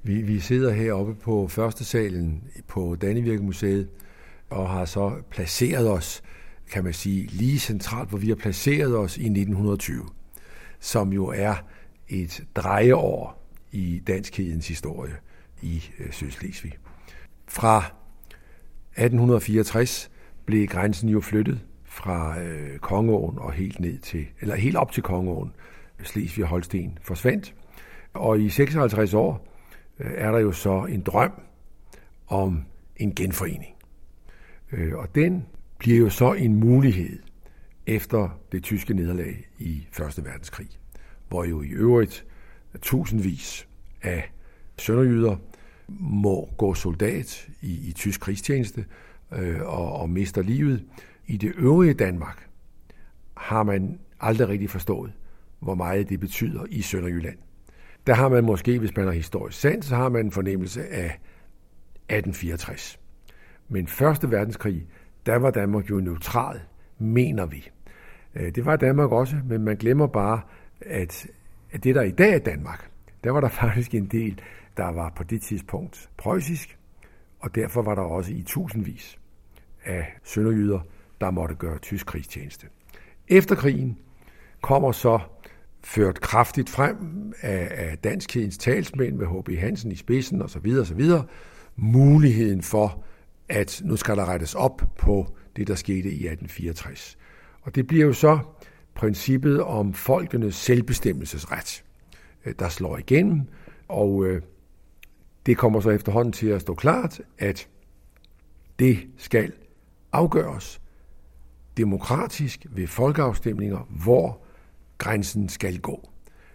vi, 0.03 0.23
vi 0.23 0.41
sidder 0.41 0.73
heroppe 0.73 1.15
på 1.15 1.49
første 1.49 1.85
salen 1.85 2.45
på 2.69 2.97
Dannevirke 3.01 3.43
Museet 3.43 3.89
og 4.51 4.71
har 4.71 4.85
så 4.85 5.23
placeret 5.31 5.91
os, 5.91 6.23
kan 6.71 6.85
man 6.85 6.93
sige, 6.93 7.27
lige 7.27 7.59
centralt, 7.59 8.09
hvor 8.09 8.19
vi 8.19 8.29
har 8.29 8.37
placeret 8.37 8.97
os 8.97 9.17
i 9.17 9.21
1920, 9.21 10.05
som 10.81 11.13
jo 11.13 11.27
er 11.27 11.55
et 12.09 12.45
drejeår 12.57 13.49
i 13.73 14.03
danskhedens 14.07 14.69
historie 14.69 15.15
i 15.65 15.91
øh, 15.99 16.13
Sydslesvig. 16.13 16.73
Fra 17.49 17.79
1864 18.91 20.11
blev 20.47 20.67
grænsen 20.67 21.09
jo 21.09 21.21
flyttet 21.21 21.61
fra 21.85 22.41
øh, 22.41 22.79
Kongeåen 22.79 23.39
og 23.39 23.53
helt 23.53 23.81
ned 23.81 23.99
til, 23.99 24.27
eller 24.41 24.55
helt 24.55 24.77
op 24.77 24.93
til 24.93 25.03
Kongeåen. 25.03 25.53
Slesvig 26.03 26.45
Holsten 26.45 26.99
forsvandt. 27.03 27.55
Og 28.13 28.41
i 28.41 28.49
56 28.49 29.15
år 29.15 29.49
øh, 30.01 30.11
er 30.15 30.33
der 30.33 30.39
jo 30.39 30.53
så 30.53 30.85
en 30.85 31.01
drøm 31.01 31.33
om 32.27 32.65
en 32.97 33.15
genforening. 33.15 33.75
Øh, 34.73 34.95
og 34.95 35.15
den 35.15 35.47
bliver 35.79 35.99
jo 35.99 36.11
så 36.11 36.33
en 36.33 36.57
mulighed 36.57 37.19
efter 37.87 38.41
det 38.53 38.63
tyske 38.63 38.95
nederlag 38.95 39.49
i 39.59 39.87
Første 39.93 40.25
Verdenskrig, 40.25 40.69
hvor 41.29 41.45
jo 41.45 41.63
i 41.63 41.69
øvrigt 41.69 42.25
tusindvis 42.83 43.69
af 44.03 44.33
sønderjyder 44.79 45.37
må 45.89 46.49
gå 46.57 46.75
soldat 46.75 47.49
i, 47.63 47.89
i 47.89 47.93
tysk 47.93 48.21
krigstjeneste 48.21 48.85
øh, 49.33 49.61
og, 49.63 49.93
og 49.93 50.11
mister 50.11 50.43
livet. 50.43 50.85
I 51.27 51.37
det 51.37 51.53
øvrige 51.57 51.95
Danmark 51.95 52.49
har 53.37 53.63
man 53.63 53.99
aldrig 54.21 54.49
rigtig 54.49 54.71
forstået, 54.71 55.13
hvor 55.61 55.75
meget 55.75 56.09
det 56.09 56.21
betyder 56.21 56.65
i 56.71 56.83
Sønderjylland. 56.83 57.39
Der 58.07 58.15
har 58.15 58.29
man 58.29 58.45
måske, 58.45 58.79
hvis 58.79 58.97
man 58.97 59.05
har 59.07 59.13
historisk 59.13 59.61
sans, 59.61 59.87
så 59.87 59.97
har 59.97 60.09
man 60.09 60.27
en 60.27 60.33
fornemmelse 60.33 60.87
af 60.87 61.19
1864. 62.09 63.01
Men 63.69 63.87
Første 63.87 64.31
Verdenskrig, 64.31 64.87
der 65.27 65.37
var 65.37 65.51
Danmark 65.51 65.91
jo 65.91 66.01
neutral, 66.01 66.61
mener 66.99 67.47
vi. 67.47 67.71
Øh, 68.35 68.55
det 68.55 68.65
var 68.65 68.77
Danmark 68.77 69.13
også, 69.13 69.37
men 69.49 69.65
man 69.65 69.77
glemmer 69.77 70.07
bare, 70.07 70.41
at 70.81 71.27
det 71.85 71.95
der 71.95 72.03
i 72.03 72.11
dag 72.11 72.35
er 72.35 72.39
Danmark, 72.39 72.91
der 73.25 73.31
var 73.31 73.41
der 73.41 73.49
faktisk 73.65 73.95
en 73.95 74.07
del, 74.07 74.41
der 74.77 74.89
var 74.89 75.13
på 75.17 75.25
det 75.25 75.43
tidspunkt 75.43 76.11
preussisk, 76.17 76.79
og 77.41 77.55
derfor 77.55 77.83
var 77.83 77.95
der 77.95 78.03
også 78.03 78.33
i 78.33 78.43
tusindvis 78.43 79.19
af 79.85 80.07
sønderjyder, 80.23 80.81
der 81.21 81.31
måtte 81.31 81.55
gøre 81.55 81.79
tysk 81.79 82.07
krigstjeneste. 82.07 82.67
Efter 83.29 83.55
krigen 83.55 83.99
kommer 84.61 84.93
så 84.93 85.19
ført 85.83 86.21
kraftigt 86.21 86.71
frem 86.71 86.97
af, 87.41 87.69
af 87.71 87.99
danskhedens 87.99 88.59
talsmænd 88.59 89.17
med 89.17 89.27
H.B. 89.27 89.59
Hansen 89.59 89.93
i 89.93 89.97
spidsen 89.97 90.43
osv. 90.43 90.67
osv. 90.81 91.03
muligheden 91.77 92.63
for, 92.63 93.05
at 93.49 93.83
nu 93.85 93.97
skal 93.97 94.17
der 94.17 94.29
rettes 94.29 94.55
op 94.55 94.83
på 94.99 95.37
det, 95.57 95.69
der 95.69 95.75
skete 95.75 96.09
i 96.09 96.27
1864. 96.27 97.19
Og 97.63 97.75
det 97.75 97.87
bliver 97.87 98.07
jo 98.07 98.13
så 98.13 98.39
princippet 98.95 99.63
om 99.63 99.95
folkenes 99.95 100.55
selvbestemmelsesret, 100.55 101.85
øh, 102.47 102.55
der 102.59 102.69
slår 102.69 102.99
igennem, 102.99 103.41
og 103.89 104.27
øh, 104.27 104.43
det 105.47 105.57
kommer 105.57 105.81
så 105.81 105.91
efterhånden 105.91 106.33
til 106.33 106.47
at 106.47 106.61
stå 106.61 106.75
klart, 106.75 107.21
at 107.39 107.69
det 108.79 108.99
skal 109.17 109.53
afgøres 110.13 110.81
demokratisk 111.77 112.67
ved 112.71 112.87
folkeafstemninger, 112.87 113.79
hvor 114.05 114.45
grænsen 114.99 115.49
skal 115.49 115.81
gå. 115.81 116.11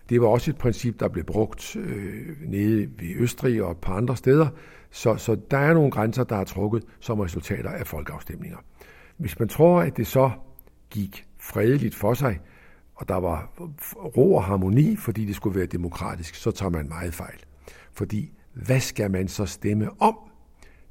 Det 0.09 0.21
var 0.21 0.27
også 0.27 0.51
et 0.51 0.57
princip, 0.57 0.99
der 0.99 1.07
blev 1.07 1.23
brugt 1.23 1.75
øh, 1.75 2.37
nede 2.41 2.89
ved 2.99 3.15
Østrig 3.15 3.63
og 3.63 3.77
på 3.77 3.91
andre 3.91 4.17
steder, 4.17 4.47
så, 4.91 5.15
så 5.15 5.37
der 5.51 5.57
er 5.57 5.73
nogle 5.73 5.91
grænser, 5.91 6.23
der 6.23 6.35
er 6.35 6.43
trukket 6.43 6.83
som 6.99 7.19
resultater 7.19 7.69
af 7.69 7.87
folkeafstemninger. 7.87 8.57
Hvis 9.17 9.39
man 9.39 9.47
tror, 9.49 9.81
at 9.81 9.97
det 9.97 10.07
så 10.07 10.31
gik 10.89 11.25
fredeligt 11.39 11.95
for 11.95 12.13
sig, 12.13 12.39
og 12.95 13.07
der 13.07 13.15
var 13.15 13.53
ro 14.17 14.35
og 14.35 14.43
harmoni, 14.43 14.95
fordi 14.95 15.25
det 15.25 15.35
skulle 15.35 15.59
være 15.59 15.65
demokratisk, 15.65 16.35
så 16.35 16.51
tager 16.51 16.69
man 16.69 16.87
meget 16.89 17.13
fejl. 17.13 17.39
Fordi 17.93 18.31
hvad 18.65 18.79
skal 18.79 19.11
man 19.11 19.27
så 19.27 19.45
stemme 19.45 20.01
om? 20.01 20.17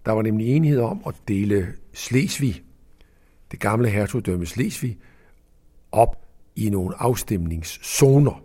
Der 0.07 0.13
var 0.13 0.23
nemlig 0.23 0.57
enighed 0.57 0.81
om 0.81 1.03
at 1.07 1.15
dele 1.29 1.75
Slesvig, 1.93 2.63
det 3.51 3.61
gamle 3.61 3.89
hertugdømme 3.89 4.47
Slesvig, 4.47 4.99
op 5.93 6.27
i 6.57 6.71
nogle 6.71 6.95
afstemningszoner. 7.03 8.43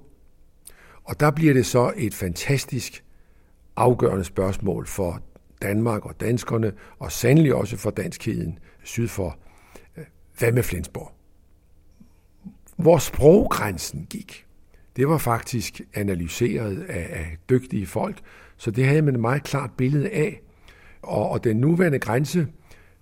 Og 1.03 1.19
der 1.19 1.31
bliver 1.31 1.53
det 1.53 1.65
så 1.65 1.93
et 1.97 2.13
fantastisk 2.13 3.03
afgørende 3.75 4.23
spørgsmål 4.23 4.87
for 4.87 5.21
Danmark 5.61 6.05
og 6.05 6.19
danskerne, 6.19 6.73
og 6.99 7.11
sandelig 7.11 7.53
også 7.53 7.77
for 7.77 7.89
danskheden 7.89 8.59
syd 8.83 9.07
for, 9.07 9.37
øh, 9.97 10.03
hvad 10.37 10.51
med 10.51 10.63
Flensborg? 10.63 11.11
Hvor 12.77 12.97
sproggrænsen 12.97 14.07
gik, 14.09 14.45
det 14.95 15.07
var 15.07 15.17
faktisk 15.17 15.81
analyseret 15.93 16.81
af, 16.81 17.07
af 17.09 17.37
dygtige 17.49 17.85
folk, 17.85 18.21
så 18.63 18.71
det 18.71 18.85
havde 18.85 19.01
man 19.01 19.13
et 19.13 19.19
meget 19.19 19.43
klart 19.43 19.71
billede 19.77 20.09
af. 20.09 20.41
Og, 21.01 21.29
og 21.29 21.43
den 21.43 21.57
nuværende 21.57 21.99
grænse, 21.99 22.47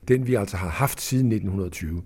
den 0.07 0.27
vi 0.27 0.35
altså 0.35 0.57
har 0.57 0.69
haft 0.69 1.01
siden 1.01 1.31
1920, 1.31 2.03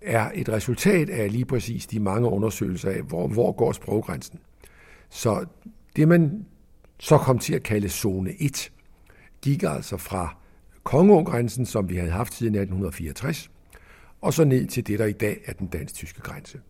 er 0.00 0.30
et 0.34 0.48
resultat 0.48 1.10
af 1.10 1.32
lige 1.32 1.44
præcis 1.44 1.86
de 1.86 2.00
mange 2.00 2.28
undersøgelser 2.28 2.90
af, 2.90 3.02
hvor, 3.02 3.28
hvor 3.28 3.52
går 3.52 3.72
sproggrænsen. 3.72 4.38
Så 5.08 5.44
det, 5.96 6.08
man 6.08 6.46
så 6.98 7.18
kom 7.18 7.38
til 7.38 7.54
at 7.54 7.62
kalde 7.62 7.88
zone 7.88 8.32
1, 8.38 8.72
gik 9.42 9.62
altså 9.62 9.96
fra 9.96 10.36
Kongeågrænsen, 10.82 11.66
som 11.66 11.88
vi 11.88 11.96
havde 11.96 12.10
haft 12.10 12.34
siden 12.34 12.54
1864, 12.54 13.50
og 14.20 14.34
så 14.34 14.44
ned 14.44 14.66
til 14.66 14.86
det, 14.86 14.98
der 14.98 15.06
i 15.06 15.12
dag 15.12 15.40
er 15.44 15.52
den 15.52 15.66
dansk-tyske 15.66 16.20
grænse. 16.20 16.60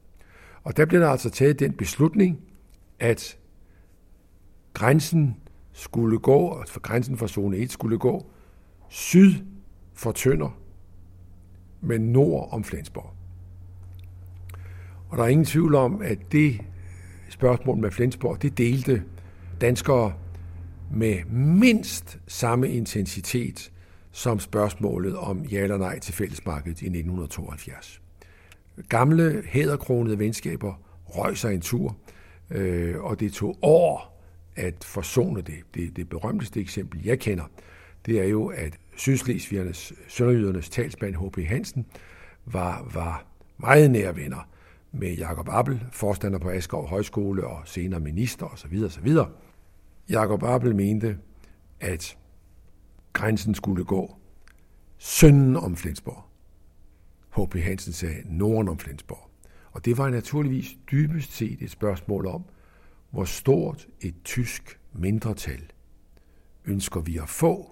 Og 0.64 0.76
der 0.76 0.86
blev 0.86 1.00
der 1.00 1.08
altså 1.08 1.30
taget 1.30 1.60
den 1.60 1.72
beslutning, 1.72 2.40
at 3.00 3.38
grænsen 4.74 5.36
skulle 5.76 6.18
gå, 6.18 6.62
for 6.68 6.80
grænsen 6.80 7.16
for 7.16 7.26
zone 7.26 7.56
1 7.56 7.70
skulle 7.70 7.98
gå 7.98 8.26
syd 8.88 9.34
for 9.94 10.12
Tønder, 10.12 10.58
men 11.80 12.00
nord 12.00 12.48
om 12.52 12.64
Flensborg. 12.64 13.10
Og 15.08 15.18
der 15.18 15.24
er 15.24 15.28
ingen 15.28 15.44
tvivl 15.44 15.74
om, 15.74 16.02
at 16.02 16.18
det 16.32 16.60
spørgsmål 17.28 17.78
med 17.78 17.90
Flensborg, 17.90 18.42
det 18.42 18.58
delte 18.58 19.02
danskere 19.60 20.12
med 20.92 21.24
mindst 21.34 22.18
samme 22.26 22.70
intensitet 22.70 23.72
som 24.12 24.40
spørgsmålet 24.40 25.16
om 25.16 25.44
ja 25.44 25.62
eller 25.62 25.76
nej 25.76 25.98
til 25.98 26.14
fællesmarkedet 26.14 26.82
i 26.82 26.86
1972. 26.86 28.02
Gamle, 28.88 29.42
hæderkronede 29.46 30.18
venskaber 30.18 30.80
røg 31.04 31.36
sig 31.38 31.54
en 31.54 31.60
tur, 31.60 31.96
øh, 32.50 33.00
og 33.00 33.20
det 33.20 33.32
tog 33.32 33.58
år 33.62 34.15
at 34.56 34.84
forsone 34.84 35.40
det. 35.40 35.54
det. 35.74 35.96
Det 35.96 36.08
berømteste 36.08 36.60
eksempel, 36.60 37.04
jeg 37.04 37.18
kender, 37.18 37.44
det 38.06 38.20
er 38.20 38.24
jo, 38.24 38.46
at 38.46 38.78
Sydslesvigernes, 38.96 39.92
Sønderjydernes 40.08 40.68
talsmand 40.68 41.14
H.P. 41.14 41.38
Hansen 41.46 41.86
var, 42.44 42.90
var 42.94 43.26
meget 43.58 43.90
nære 43.90 44.16
venner 44.16 44.48
med 44.92 45.16
Jakob 45.16 45.48
Appel, 45.48 45.84
forstander 45.92 46.38
på 46.38 46.50
Askov 46.50 46.88
Højskole 46.88 47.46
og 47.46 47.62
senere 47.64 48.00
minister 48.00 48.46
osv. 48.46 48.82
osv. 48.84 49.16
Jakob 50.10 50.42
Appel 50.42 50.76
mente, 50.76 51.18
at 51.80 52.16
grænsen 53.12 53.54
skulle 53.54 53.84
gå 53.84 54.16
sønden 54.98 55.56
om 55.56 55.76
Flensborg. 55.76 56.24
H.P. 57.36 57.54
Hansen 57.54 57.92
sagde 57.92 58.22
norden 58.24 58.68
om 58.68 58.78
Flensborg. 58.78 59.30
Og 59.72 59.84
det 59.84 59.98
var 59.98 60.10
naturligvis 60.10 60.76
dybest 60.90 61.32
set 61.32 61.62
et 61.62 61.70
spørgsmål 61.70 62.26
om, 62.26 62.44
hvor 63.10 63.24
stort 63.24 63.88
et 64.00 64.14
tysk 64.24 64.80
mindretal 64.92 65.62
ønsker 66.64 67.00
vi 67.00 67.16
at 67.16 67.28
få. 67.28 67.70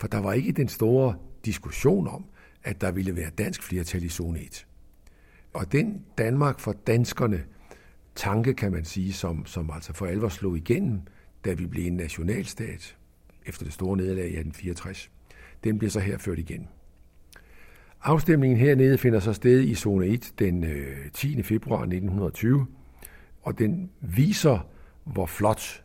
For 0.00 0.06
der 0.06 0.18
var 0.18 0.32
ikke 0.32 0.52
den 0.52 0.68
store 0.68 1.16
diskussion 1.44 2.08
om, 2.08 2.24
at 2.62 2.80
der 2.80 2.90
ville 2.90 3.16
være 3.16 3.30
dansk 3.30 3.62
flertal 3.62 4.02
i 4.02 4.08
zone 4.08 4.40
1. 4.40 4.66
Og 5.52 5.72
den 5.72 6.04
Danmark 6.18 6.60
for 6.60 6.72
danskerne 6.72 7.44
tanke, 8.14 8.54
kan 8.54 8.72
man 8.72 8.84
sige, 8.84 9.12
som, 9.12 9.46
som 9.46 9.70
altså 9.70 9.92
for 9.92 10.06
alvor 10.06 10.28
slog 10.28 10.56
igennem, 10.56 11.00
da 11.44 11.52
vi 11.52 11.66
blev 11.66 11.86
en 11.86 11.96
nationalstat 11.96 12.96
efter 13.46 13.64
det 13.64 13.72
store 13.72 13.96
nederlag 13.96 14.24
i 14.24 14.38
1864, 14.38 15.10
den 15.64 15.78
bliver 15.78 15.90
så 15.90 16.00
her 16.00 16.18
ført 16.18 16.38
igen. 16.38 16.68
Afstemningen 18.02 18.58
hernede 18.58 18.98
finder 18.98 19.20
så 19.20 19.32
sted 19.32 19.60
i 19.60 19.74
zone 19.74 20.06
1 20.06 20.32
den 20.38 20.64
øh, 20.64 21.10
10. 21.12 21.42
Februar 21.42 21.80
1920, 21.80 22.66
og 23.42 23.58
den 23.58 23.90
viser, 24.00 24.66
hvor 25.04 25.26
flot, 25.26 25.84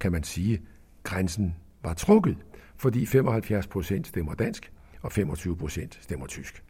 kan 0.00 0.12
man 0.12 0.22
sige, 0.22 0.62
grænsen 1.02 1.56
var 1.82 1.94
trukket, 1.94 2.36
fordi 2.76 3.06
75 3.06 3.66
procent 3.66 4.06
stemmer 4.06 4.34
dansk, 4.34 4.72
og 5.02 5.12
25 5.12 5.56
procent 5.56 5.98
stemmer 6.02 6.26
tysk. 6.26 6.64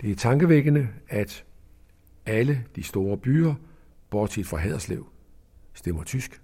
Det 0.00 0.10
er 0.10 0.16
tankevækkende, 0.16 0.88
at 1.08 1.44
alle 2.26 2.64
de 2.76 2.82
store 2.82 3.16
byer, 3.16 3.54
bortset 4.10 4.46
fra 4.46 4.56
Haderslev, 4.56 5.06
stemmer 5.74 6.04
tysk. 6.04 6.42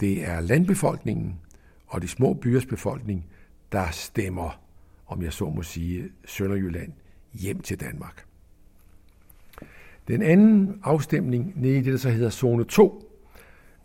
Det 0.00 0.28
er 0.28 0.40
landbefolkningen 0.40 1.40
og 1.86 2.02
de 2.02 2.08
små 2.08 2.34
byers 2.34 2.66
befolkning, 2.66 3.26
der 3.72 3.90
stemmer, 3.90 4.62
om 5.06 5.22
jeg 5.22 5.32
så 5.32 5.50
må 5.50 5.62
sige, 5.62 6.10
Sønderjylland 6.24 6.92
hjem 7.32 7.60
til 7.60 7.80
Danmark. 7.80 8.29
Den 10.08 10.22
anden 10.22 10.80
afstemning 10.82 11.52
nede 11.56 11.78
i 11.78 11.82
det, 11.82 11.92
der 11.92 11.98
så 11.98 12.10
hedder 12.10 12.30
zone 12.30 12.64
2, 12.64 13.06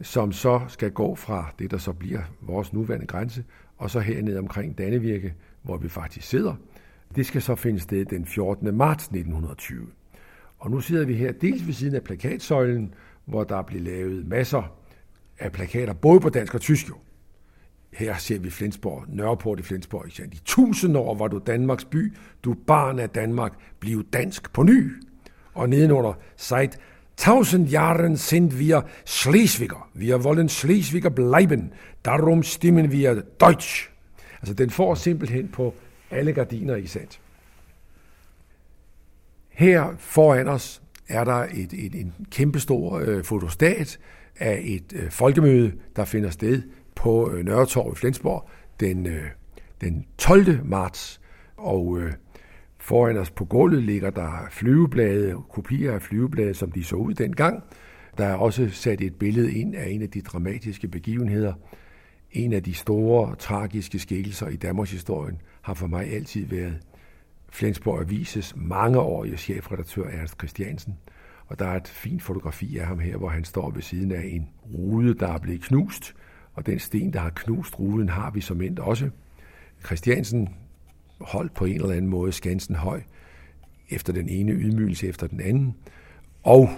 som 0.01 0.31
så 0.31 0.61
skal 0.67 0.91
gå 0.91 1.15
fra 1.15 1.53
det, 1.59 1.71
der 1.71 1.77
så 1.77 1.93
bliver 1.93 2.21
vores 2.41 2.73
nuværende 2.73 3.07
grænse, 3.07 3.43
og 3.77 3.89
så 3.89 3.99
hernede 3.99 4.39
omkring 4.39 4.77
Dannevirke, 4.77 5.33
hvor 5.61 5.77
vi 5.77 5.89
faktisk 5.89 6.27
sidder. 6.27 6.55
Det 7.15 7.25
skal 7.25 7.41
så 7.41 7.55
finde 7.55 7.79
sted 7.79 8.05
den 8.05 8.25
14. 8.25 8.75
marts 8.77 9.03
1920. 9.03 9.87
Og 10.59 10.71
nu 10.71 10.79
sidder 10.79 11.05
vi 11.05 11.13
her 11.13 11.31
dels 11.31 11.67
ved 11.67 11.73
siden 11.73 11.95
af 11.95 12.03
plakatsøjlen, 12.03 12.93
hvor 13.25 13.43
der 13.43 13.61
bliver 13.61 13.83
lavet 13.83 14.27
masser 14.27 14.77
af 15.39 15.51
plakater, 15.51 15.93
både 15.93 16.19
på 16.19 16.29
dansk 16.29 16.55
og 16.55 16.61
tysk 16.61 16.89
jo. 16.89 16.95
Her 17.93 18.17
ser 18.17 18.39
vi 18.39 18.49
Flensborg, 18.49 19.05
Nørreport 19.07 19.59
i 19.59 19.63
Flensborg. 19.63 20.19
I 20.33 20.41
tusind 20.45 20.97
år 20.97 21.15
var 21.15 21.27
du 21.27 21.41
Danmarks 21.47 21.85
by, 21.85 22.13
du 22.43 22.55
barn 22.67 22.99
af 22.99 23.09
Danmark, 23.09 23.53
bliv 23.79 24.03
dansk 24.03 24.53
på 24.53 24.63
ny. 24.63 24.91
Og 25.55 25.69
nedenunder, 25.69 26.13
seit 26.35 26.79
tausend 27.17 27.67
Jahren 27.67 28.17
sind 28.17 28.59
wir 28.59 28.83
Schleswiger. 29.05 29.89
Wir 29.93 30.23
wollen 30.23 30.49
Schleswiger 30.49 31.09
bleiben. 31.09 31.71
Darum 32.05 32.43
stimmen 32.43 32.91
wir 32.91 33.23
Deutsch. 33.39 33.91
Altså, 34.41 34.53
den 34.53 34.69
får 34.69 34.95
simpelthen 34.95 35.47
på 35.47 35.73
alle 36.11 36.33
gardiner 36.33 36.75
i 36.75 36.87
sat. 36.87 37.19
Her 39.49 39.95
foran 39.97 40.47
os 40.47 40.81
er 41.07 41.23
der 41.23 41.47
et, 41.53 41.73
et, 41.73 41.95
en 41.95 42.13
kæmpestor 42.31 42.99
øh, 42.99 43.23
fotostat 43.23 43.99
af 44.39 44.61
et 44.63 44.93
øh, 44.95 45.11
folkemøde, 45.11 45.71
der 45.95 46.05
finder 46.05 46.29
sted 46.29 46.61
på 46.95 47.31
øh, 47.31 47.45
Nørretorv 47.45 47.93
i 47.93 47.95
Flensborg 47.95 48.49
den, 48.79 49.07
øh, 49.07 49.23
den 49.81 50.05
12. 50.17 50.65
marts. 50.65 51.21
Og 51.57 51.99
øh, 51.99 52.13
foran 52.85 53.17
os 53.17 53.31
på 53.31 53.45
gulvet 53.45 53.83
ligger 53.83 54.09
der 54.09 54.47
flyveblade, 54.49 55.35
kopier 55.49 55.93
af 55.93 56.01
flyveblade, 56.01 56.53
som 56.53 56.71
de 56.71 56.83
så 56.83 56.95
ud 56.95 57.13
dengang. 57.13 57.63
Der 58.17 58.25
er 58.25 58.33
også 58.33 58.69
sat 58.69 59.01
et 59.01 59.15
billede 59.15 59.53
ind 59.53 59.75
af 59.75 59.89
en 59.89 60.01
af 60.01 60.09
de 60.09 60.21
dramatiske 60.21 60.87
begivenheder. 60.87 61.53
En 62.31 62.53
af 62.53 62.63
de 62.63 62.73
store, 62.73 63.35
tragiske 63.35 63.99
skikkelser 63.99 64.47
i 64.47 64.55
Danmarks 64.55 64.91
historien 64.91 65.41
har 65.61 65.73
for 65.73 65.87
mig 65.87 66.13
altid 66.13 66.45
været 66.45 66.79
Flensborg 67.49 68.01
Avises 68.01 68.55
mangeårige 68.55 69.37
chefredaktør 69.37 70.03
Ernst 70.03 70.33
Christiansen. 70.37 70.97
Og 71.47 71.59
der 71.59 71.65
er 71.65 71.75
et 71.75 71.87
fint 71.87 72.21
fotografi 72.21 72.77
af 72.77 72.85
ham 72.85 72.99
her, 72.99 73.17
hvor 73.17 73.29
han 73.29 73.43
står 73.43 73.71
ved 73.71 73.81
siden 73.81 74.11
af 74.11 74.23
en 74.25 74.49
rude, 74.73 75.13
der 75.13 75.27
er 75.27 75.37
blevet 75.37 75.61
knust. 75.61 76.15
Og 76.53 76.65
den 76.65 76.79
sten, 76.79 77.13
der 77.13 77.19
har 77.19 77.29
knust 77.35 77.79
ruden, 77.79 78.09
har 78.09 78.31
vi 78.31 78.41
som 78.41 78.61
endt 78.61 78.79
også. 78.79 79.09
Christiansen 79.85 80.49
holdt 81.21 81.53
på 81.53 81.65
en 81.65 81.75
eller 81.75 81.91
anden 81.91 82.09
måde 82.09 82.31
skansen 82.31 82.75
høj, 82.75 83.01
efter 83.89 84.13
den 84.13 84.29
ene 84.29 84.51
ydmygelse 84.51 85.07
efter 85.07 85.27
den 85.27 85.41
anden. 85.41 85.75
Og 86.43 86.69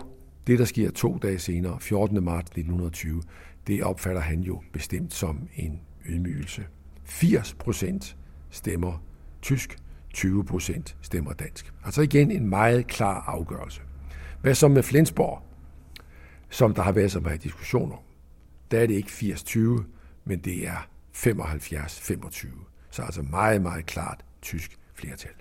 det, 0.48 0.60
der 0.60 0.66
sker 0.66 0.92
to 0.92 1.18
dage 1.18 1.40
senere, 1.40 1.80
14. 1.80 2.24
marts 2.24 2.50
1920, 2.50 3.22
det 3.68 3.84
opfatter 3.84 4.22
han 4.22 4.42
jo 4.42 4.62
bestemt 4.74 5.14
som 5.14 5.50
en 5.56 5.82
ydmygelse. 6.06 6.66
80 7.04 7.54
procent 7.54 8.18
stemmer 8.50 9.04
tysk, 9.42 9.78
20 10.14 10.46
procent 10.46 10.98
stemmer 11.02 11.34
dansk. 11.34 11.74
Altså 11.86 12.02
igen 12.02 12.32
en 12.32 12.50
meget 12.50 12.88
klar 12.88 13.22
afgørelse. 13.28 13.82
Hvad 14.42 14.56
så 14.56 14.68
med 14.68 14.84
Flensborg, 14.84 15.44
som 16.50 16.74
der 16.74 16.82
har 16.82 16.92
været 16.92 17.12
så 17.12 17.20
meget 17.20 17.44
diskussion 17.44 17.92
om? 17.92 18.00
Der 18.72 18.80
er 18.80 18.88
det 18.88 18.94
ikke 18.94 19.10
80-20, 19.10 19.60
men 20.26 20.40
det 20.40 20.68
er 20.68 20.88
75-25. 21.16 22.48
Så 22.90 23.02
altså 23.02 23.22
meget, 23.22 23.62
meget 23.62 23.86
klart 23.86 24.26
tysk 24.48 24.80
flertal. 24.94 25.32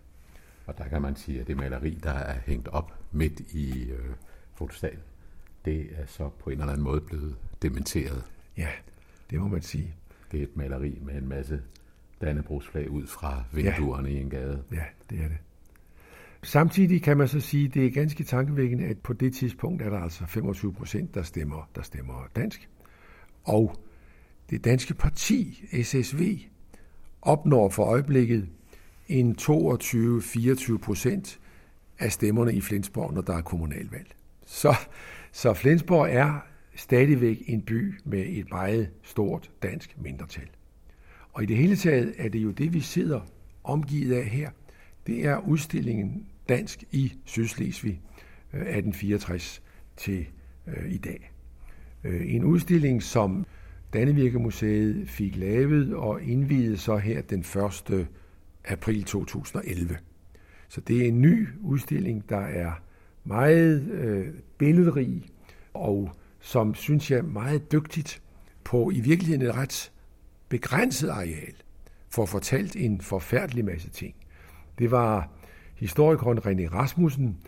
Og 0.67 0.79
der 0.79 0.89
kan 0.89 1.03
man 1.03 1.17
sige, 1.17 1.41
at 1.41 1.47
det 1.47 1.57
maleri, 1.57 1.99
der 2.03 2.13
er 2.13 2.39
hængt 2.47 2.69
op 2.69 2.93
midt 3.13 3.41
i 3.41 3.91
øh, 3.91 4.15
fotostaten, 4.55 4.99
det 5.65 5.89
er 5.93 6.07
så 6.07 6.29
på 6.29 6.51
en 6.51 6.61
eller 6.61 6.73
anden 6.73 6.85
måde 6.85 7.01
blevet 7.01 7.37
dementeret. 7.63 8.25
Ja, 8.57 8.69
det 9.31 9.41
må 9.41 9.49
man 9.49 9.63
sige. 9.63 9.95
Det 10.33 10.39
er 10.39 10.43
et 10.43 10.57
maleri 10.57 10.99
med 11.03 11.15
en 11.15 11.29
masse 11.29 11.63
Dannebrogsflag 12.21 12.91
ud 12.91 13.07
fra 13.07 13.45
vinduerne 13.53 14.09
ja. 14.09 14.15
i 14.15 14.21
en 14.21 14.31
gade. 14.31 14.63
Ja, 14.73 14.85
det 15.11 15.19
er 15.19 15.29
det. 15.29 15.39
Samtidig 16.43 17.03
kan 17.03 17.17
man 17.17 17.29
så 17.29 17.41
sige, 17.41 17.69
at 17.69 17.75
det 17.75 17.87
er 17.87 17.91
ganske 17.91 18.25
tankevækkende, 18.25 18.85
at 18.85 18.99
på 18.99 19.13
det 19.13 19.35
tidspunkt 19.35 19.83
er 19.83 19.91
der 19.91 19.99
altså 19.99 20.27
25 20.27 20.73
procent, 20.73 21.15
der 21.15 21.23
stemmer, 21.23 21.71
der 21.75 21.83
stemmer 21.83 22.29
dansk. 22.37 22.69
Og 23.45 23.77
det 24.51 24.65
danske 24.65 24.95
parti, 24.95 25.65
SSV, 25.83 26.39
opnår 27.23 27.69
for 27.69 27.85
øjeblikket 27.85 28.49
en 29.09 29.37
22-24 29.41 30.77
procent 30.77 31.41
af 31.99 32.13
stemmerne 32.13 32.55
i 32.55 32.61
Flensborg, 32.61 33.15
når 33.15 33.21
der 33.21 33.37
er 33.37 33.43
kommunalvalg. 33.43 34.07
Så, 34.47 34.75
så 35.33 35.55
Flensborg 35.55 36.09
er 36.11 36.41
stadigvæk 36.75 37.43
en 37.47 37.63
by 37.63 37.95
med 38.05 38.25
et 38.29 38.51
meget 38.51 38.91
stort 39.03 39.51
dansk 39.63 39.97
mindretal. 39.99 40.49
Og 41.33 41.43
i 41.43 41.47
det 41.47 41.57
hele 41.57 41.77
taget 41.77 42.15
er 42.19 42.29
det 42.29 42.39
jo 42.39 42.51
det, 42.51 42.73
vi 42.73 42.81
sidder 42.81 43.21
omgivet 43.65 44.17
af 44.17 44.25
her. 44.25 44.51
Det 45.07 45.27
er 45.27 45.49
udstillingen 45.49 46.27
Dansk 46.49 46.85
i 46.93 47.13
Sydslesvig 47.25 48.01
øh, 48.53 48.61
1864 48.61 49.63
til 49.97 50.27
øh, 50.67 50.93
i 50.93 50.97
dag. 50.97 51.33
Øh, 52.05 52.35
en 52.35 52.45
udstilling, 52.45 53.03
som 53.03 53.47
Dannevirkemuseet 53.93 55.09
fik 55.09 55.37
lavet 55.37 55.95
og 55.95 56.23
indviede 56.23 56.77
så 56.77 56.97
her 56.97 57.23
den 57.23 57.41
1 57.41 58.07
april 58.67 59.05
2011. 59.05 59.99
Så 60.69 60.81
det 60.81 61.03
er 61.03 61.09
en 61.09 61.21
ny 61.21 61.49
udstilling, 61.63 62.29
der 62.29 62.41
er 62.41 62.73
meget 63.25 63.89
øh, 63.91 64.27
billedrig 64.59 65.27
og 65.75 66.11
som, 66.41 66.75
synes 66.75 67.11
jeg, 67.11 67.25
meget 67.25 67.73
dygtigt 67.73 68.23
på 68.65 68.91
i 68.91 69.01
virkeligheden 69.01 69.43
et 69.43 69.55
ret 69.55 69.93
begrænset 70.49 71.09
areal 71.09 71.55
får 72.09 72.27
fortalt 72.27 72.77
en 72.77 73.01
forfærdelig 73.01 73.65
masse 73.65 73.91
ting. 73.91 74.15
Det 74.79 74.91
var 74.91 75.31
historikeren 75.75 76.39
René 76.39 76.75
Rasmussen, 76.75 77.39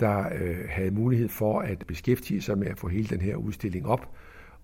der 0.00 0.24
øh, 0.34 0.56
havde 0.68 0.90
mulighed 0.90 1.28
for 1.28 1.60
at 1.60 1.84
beskæftige 1.86 2.42
sig 2.42 2.58
med 2.58 2.66
at 2.66 2.78
få 2.78 2.88
hele 2.88 3.08
den 3.08 3.20
her 3.20 3.36
udstilling 3.36 3.86
op. 3.86 4.14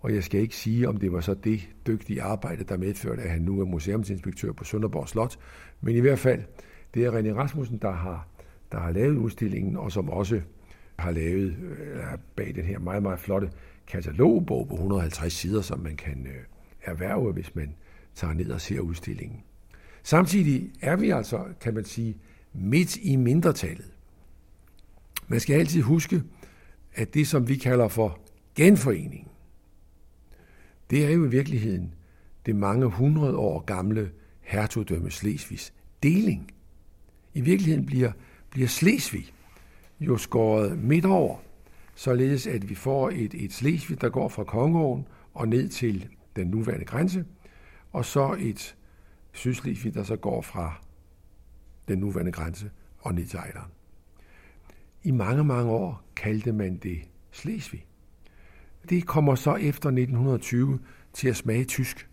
Og 0.00 0.14
jeg 0.14 0.24
skal 0.24 0.40
ikke 0.40 0.56
sige, 0.56 0.88
om 0.88 0.96
det 0.96 1.12
var 1.12 1.20
så 1.20 1.34
det 1.34 1.68
dygtige 1.86 2.22
arbejde, 2.22 2.64
der 2.64 2.76
medførte, 2.76 3.22
at 3.22 3.30
han 3.30 3.42
nu 3.42 3.60
er 3.60 3.64
museumsinspektør 3.64 4.52
på 4.52 4.64
Sønderborg 4.64 5.08
Slot. 5.08 5.38
Men 5.80 5.96
i 5.96 6.00
hvert 6.00 6.18
fald, 6.18 6.42
det 6.94 7.04
er 7.04 7.12
René 7.12 7.34
Rasmussen, 7.36 7.78
der 7.78 7.92
har, 7.92 8.28
der 8.72 8.78
har 8.78 8.90
lavet 8.90 9.16
udstillingen, 9.16 9.76
og 9.76 9.92
som 9.92 10.10
også 10.10 10.40
har 10.98 11.10
lavet 11.10 11.56
øh, 11.56 12.02
bag 12.36 12.54
den 12.54 12.64
her 12.64 12.78
meget, 12.78 13.02
meget 13.02 13.18
flotte 13.18 13.50
katalogbog 13.86 14.68
på 14.68 14.74
150 14.74 15.32
sider, 15.32 15.62
som 15.62 15.80
man 15.80 15.96
kan 15.96 16.26
øh, 16.26 16.42
erhverve, 16.82 17.32
hvis 17.32 17.54
man 17.54 17.74
tager 18.14 18.34
ned 18.34 18.50
og 18.50 18.60
ser 18.60 18.80
udstillingen. 18.80 19.42
Samtidig 20.02 20.70
er 20.80 20.96
vi 20.96 21.10
altså, 21.10 21.44
kan 21.60 21.74
man 21.74 21.84
sige, 21.84 22.16
midt 22.52 22.96
i 22.96 23.16
mindretallet. 23.16 23.92
Man 25.28 25.40
skal 25.40 25.54
altid 25.54 25.82
huske, 25.82 26.22
at 26.94 27.14
det, 27.14 27.26
som 27.26 27.48
vi 27.48 27.56
kalder 27.56 27.88
for 27.88 28.18
genforening, 28.54 29.27
det 30.90 31.04
er 31.04 31.10
jo 31.10 31.24
i 31.24 31.30
virkeligheden 31.30 31.94
det 32.46 32.56
mange 32.56 32.86
hundrede 32.86 33.36
år 33.36 33.60
gamle 33.60 34.10
hertugdømme 34.40 35.10
Slesvigs 35.10 35.72
deling. 36.02 36.52
I 37.34 37.40
virkeligheden 37.40 37.86
bliver, 37.86 38.12
bliver 38.50 38.68
Slesvig 38.68 39.32
jo 40.00 40.16
skåret 40.16 40.78
midt 40.78 41.04
over, 41.04 41.36
således 41.94 42.46
at 42.46 42.68
vi 42.70 42.74
får 42.74 43.10
et, 43.10 43.34
et 43.34 43.52
Slesvig, 43.52 44.00
der 44.00 44.08
går 44.08 44.28
fra 44.28 44.44
Kongeåen 44.44 45.06
og 45.34 45.48
ned 45.48 45.68
til 45.68 46.08
den 46.36 46.46
nuværende 46.46 46.84
grænse, 46.84 47.24
og 47.92 48.04
så 48.04 48.36
et 48.40 48.76
Sydslesvig, 49.32 49.94
der 49.94 50.02
så 50.02 50.16
går 50.16 50.42
fra 50.42 50.80
den 51.88 51.98
nuværende 51.98 52.32
grænse 52.32 52.70
og 52.98 53.14
ned 53.14 53.26
til 53.26 53.38
Ejderen. 53.38 53.70
I 55.02 55.10
mange, 55.10 55.44
mange 55.44 55.70
år 55.70 56.02
kaldte 56.16 56.52
man 56.52 56.76
det 56.76 56.98
Slesvig. 57.30 57.86
Det 58.88 59.06
kommer 59.06 59.34
så 59.34 59.54
efter 59.54 59.88
1920 59.88 60.78
til 61.12 61.28
at 61.28 61.36
smage 61.36 61.64
tysk. 61.64 62.08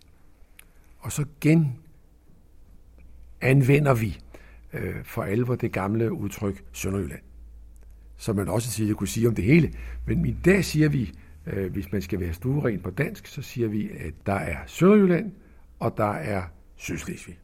Og 1.00 1.12
så 1.12 1.26
gen 1.42 1.80
anvender 3.42 3.94
vi 3.94 4.20
øh, 4.74 5.04
for 5.04 5.24
alvor 5.24 5.56
det 5.56 5.72
gamle 5.72 6.14
udtryk 6.14 6.64
Sønderjylland. 6.72 7.22
Som 8.18 8.36
man 8.36 8.48
også 8.48 8.72
tidligere 8.72 8.98
kunne 8.98 9.08
sige 9.08 9.28
om 9.28 9.36
det 9.36 9.46
hele. 9.46 9.74
Men 10.08 10.26
i 10.26 10.36
dag 10.46 10.66
siger 10.66 10.90
vi, 10.90 11.14
øh, 11.46 11.72
hvis 11.72 11.92
man 11.92 12.02
skal 12.02 12.20
være 12.20 12.34
stueren 12.34 12.80
på 12.80 12.90
dansk, 12.90 13.28
så 13.28 13.42
siger 13.42 13.68
vi, 13.68 13.90
at 13.90 14.14
der 14.26 14.34
er 14.34 14.58
Sønderjylland, 14.66 15.32
og 15.80 15.98
der 15.98 16.12
er 16.12 16.44
Sydslesvig. 16.76 17.40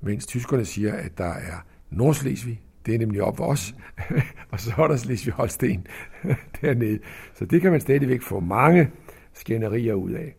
Mens 0.00 0.26
tyskerne 0.26 0.64
siger, 0.64 0.94
at 0.94 1.18
der 1.18 1.32
er 1.32 1.66
Nordslesvig, 1.90 2.60
det 2.90 2.96
er 2.96 2.98
nemlig 3.06 3.22
op 3.22 3.40
os, 3.40 3.74
og 4.50 4.60
så 4.60 4.74
er 4.78 4.86
der 4.86 4.96
Slesvig-Holsten 4.96 5.86
dernede. 6.60 6.98
Så 7.34 7.44
det 7.44 7.60
kan 7.60 7.70
man 7.70 7.80
stadigvæk 7.80 8.22
få 8.22 8.40
mange 8.40 8.90
skænderier 9.32 9.94
ud 9.94 10.10
af, 10.10 10.36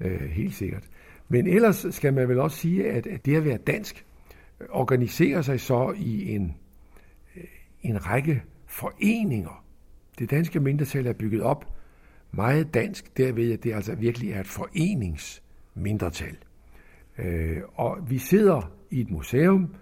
øh, 0.00 0.20
helt 0.20 0.54
sikkert. 0.54 0.84
Men 1.28 1.46
ellers 1.46 1.86
skal 1.90 2.14
man 2.14 2.28
vel 2.28 2.38
også 2.38 2.56
sige, 2.56 2.90
at 2.90 3.06
det 3.24 3.36
at 3.36 3.44
være 3.44 3.58
dansk 3.58 4.04
øh, 4.60 4.66
organiserer 4.70 5.42
sig 5.42 5.60
så 5.60 5.94
i 5.96 6.34
en, 6.34 6.54
øh, 7.36 7.44
en 7.82 8.06
række 8.06 8.42
foreninger. 8.66 9.64
Det 10.18 10.30
danske 10.30 10.60
mindretal 10.60 11.06
er 11.06 11.12
bygget 11.12 11.42
op 11.42 11.64
meget 12.32 12.74
dansk, 12.74 13.16
derved 13.16 13.52
at 13.52 13.64
det 13.64 13.74
altså 13.74 13.94
virkelig 13.94 14.32
er 14.32 14.40
et 14.40 14.46
foreningsmindretal. 14.46 16.36
Øh, 17.18 17.56
og 17.74 18.10
vi 18.10 18.18
sidder 18.18 18.72
i 18.90 19.00
et 19.00 19.10
museum, 19.10 19.74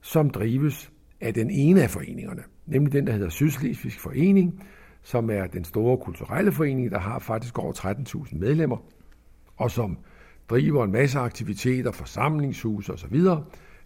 som 0.00 0.30
drives 0.30 0.92
af 1.22 1.34
den 1.34 1.50
ene 1.50 1.82
af 1.82 1.90
foreningerne, 1.90 2.42
nemlig 2.66 2.92
den, 2.92 3.06
der 3.06 3.12
hedder 3.12 3.28
Sydslesvigsk 3.28 4.00
Forening, 4.00 4.64
som 5.02 5.30
er 5.30 5.46
den 5.46 5.64
store 5.64 5.96
kulturelle 5.96 6.52
forening, 6.52 6.90
der 6.90 6.98
har 6.98 7.18
faktisk 7.18 7.58
over 7.58 7.72
13.000 7.72 8.38
medlemmer, 8.38 8.76
og 9.56 9.70
som 9.70 9.98
driver 10.50 10.84
en 10.84 10.92
masse 10.92 11.18
aktiviteter, 11.18 11.92
forsamlingshus 11.92 12.88
osv., 12.88 13.20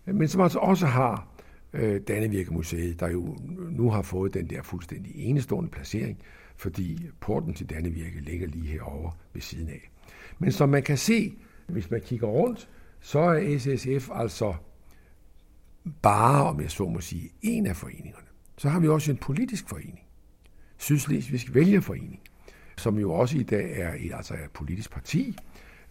men 0.04 0.28
som 0.28 0.40
altså 0.40 0.58
også 0.58 0.86
har 0.86 1.28
øh, 1.72 2.00
Dannevirkemuseet, 2.08 3.00
der 3.00 3.08
jo 3.08 3.36
nu 3.70 3.90
har 3.90 4.02
fået 4.02 4.34
den 4.34 4.50
der 4.50 4.62
fuldstændig 4.62 5.12
enestående 5.14 5.70
placering, 5.70 6.18
fordi 6.56 7.08
porten 7.20 7.54
til 7.54 7.70
Dannevirke 7.70 8.20
ligger 8.20 8.46
lige 8.46 8.66
herovre 8.66 9.12
ved 9.32 9.42
siden 9.42 9.68
af. 9.68 9.90
Men 10.38 10.52
som 10.52 10.68
man 10.68 10.82
kan 10.82 10.98
se, 10.98 11.32
hvis 11.66 11.90
man 11.90 12.00
kigger 12.00 12.26
rundt, 12.26 12.68
så 13.00 13.18
er 13.18 13.58
SSF 13.58 14.10
altså 14.14 14.54
bare, 16.02 16.44
om 16.44 16.60
jeg 16.60 16.70
så 16.70 16.88
må 16.88 17.00
sige, 17.00 17.30
en 17.42 17.66
af 17.66 17.76
foreningerne. 17.76 18.26
Så 18.58 18.68
har 18.68 18.80
vi 18.80 18.88
også 18.88 19.10
en 19.10 19.16
politisk 19.16 19.68
forening, 19.68 20.00
Sydslesvigsk 20.76 21.54
Vælgerforening, 21.54 22.20
som 22.76 22.98
jo 22.98 23.12
også 23.12 23.38
i 23.38 23.42
dag 23.42 23.80
er 23.80 23.94
et, 23.98 24.12
altså 24.14 24.34
et 24.34 24.50
politisk 24.54 24.90
parti, 24.90 25.36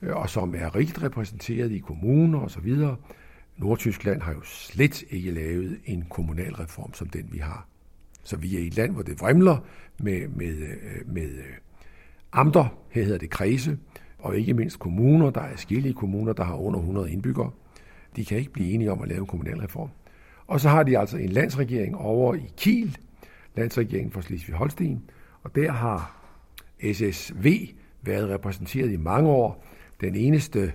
øh, 0.01 0.15
og 0.15 0.29
som 0.29 0.55
er 0.55 0.75
rigt 0.75 1.03
repræsenteret 1.03 1.71
i 1.71 1.77
kommuner 1.77 2.39
osv. 2.39 2.77
Nordtyskland 3.57 4.21
har 4.21 4.33
jo 4.33 4.41
slet 4.43 5.03
ikke 5.09 5.31
lavet 5.31 5.79
en 5.85 6.05
kommunalreform 6.09 6.93
som 6.93 7.09
den, 7.09 7.27
vi 7.31 7.37
har. 7.37 7.67
Så 8.23 8.37
vi 8.37 8.55
er 8.55 8.59
i 8.59 8.67
et 8.67 8.75
land, 8.75 8.93
hvor 8.93 9.01
det 9.01 9.21
vrimler 9.21 9.57
med, 9.99 10.27
med, 10.27 10.57
øh, 10.57 11.13
med 11.13 11.29
øh, 11.29 11.53
amter, 12.31 12.77
her 12.89 13.03
hedder 13.03 13.17
det 13.17 13.29
kredse, 13.29 13.77
og 14.19 14.37
ikke 14.37 14.53
mindst 14.53 14.79
kommuner. 14.79 15.29
Der 15.29 15.41
er 15.41 15.55
skille 15.55 15.93
kommuner, 15.93 16.33
der 16.33 16.43
har 16.43 16.55
under 16.55 16.79
100 16.79 17.11
indbyggere. 17.11 17.51
De 18.15 18.25
kan 18.25 18.37
ikke 18.37 18.51
blive 18.51 18.71
enige 18.71 18.91
om 18.91 19.01
at 19.01 19.07
lave 19.07 19.19
en 19.19 19.27
kommunalreform. 19.27 19.89
Og 20.47 20.59
så 20.59 20.69
har 20.69 20.83
de 20.83 20.97
altså 20.97 21.17
en 21.17 21.29
landsregering 21.29 21.95
over 21.97 22.35
i 22.35 22.51
Kiel, 22.57 22.97
landsregeringen 23.55 24.11
for 24.11 24.21
Slesvig-Holsten, 24.21 25.11
og 25.43 25.55
der 25.55 25.71
har 25.71 26.21
SSV 26.93 27.67
været 28.01 28.29
repræsenteret 28.29 28.91
i 28.91 28.97
mange 28.97 29.29
år. 29.29 29.65
Den 30.01 30.15
eneste 30.15 30.73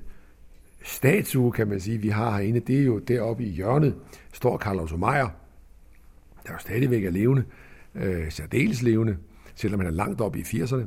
statue, 0.83 1.53
kan 1.53 1.69
man 1.69 1.81
sige, 1.81 1.99
vi 1.99 2.09
har 2.09 2.31
herinde, 2.31 2.61
det 2.61 2.79
er 2.79 2.85
jo 2.85 2.99
deroppe 2.99 3.45
i 3.45 3.49
hjørnet, 3.49 3.95
står 4.33 4.57
Karl 4.57 4.79
Otto 4.79 4.97
Meier, 4.97 5.29
der 6.47 6.53
jo 6.53 6.59
stadigvæk 6.59 7.05
er 7.05 7.11
levende, 7.11 7.45
øh, 7.95 8.33
særdeles 8.33 8.83
levende, 8.83 9.17
selvom 9.55 9.81
han 9.81 9.87
er 9.87 9.93
langt 9.93 10.21
oppe 10.21 10.39
i 10.39 10.43
80'erne. 10.43 10.85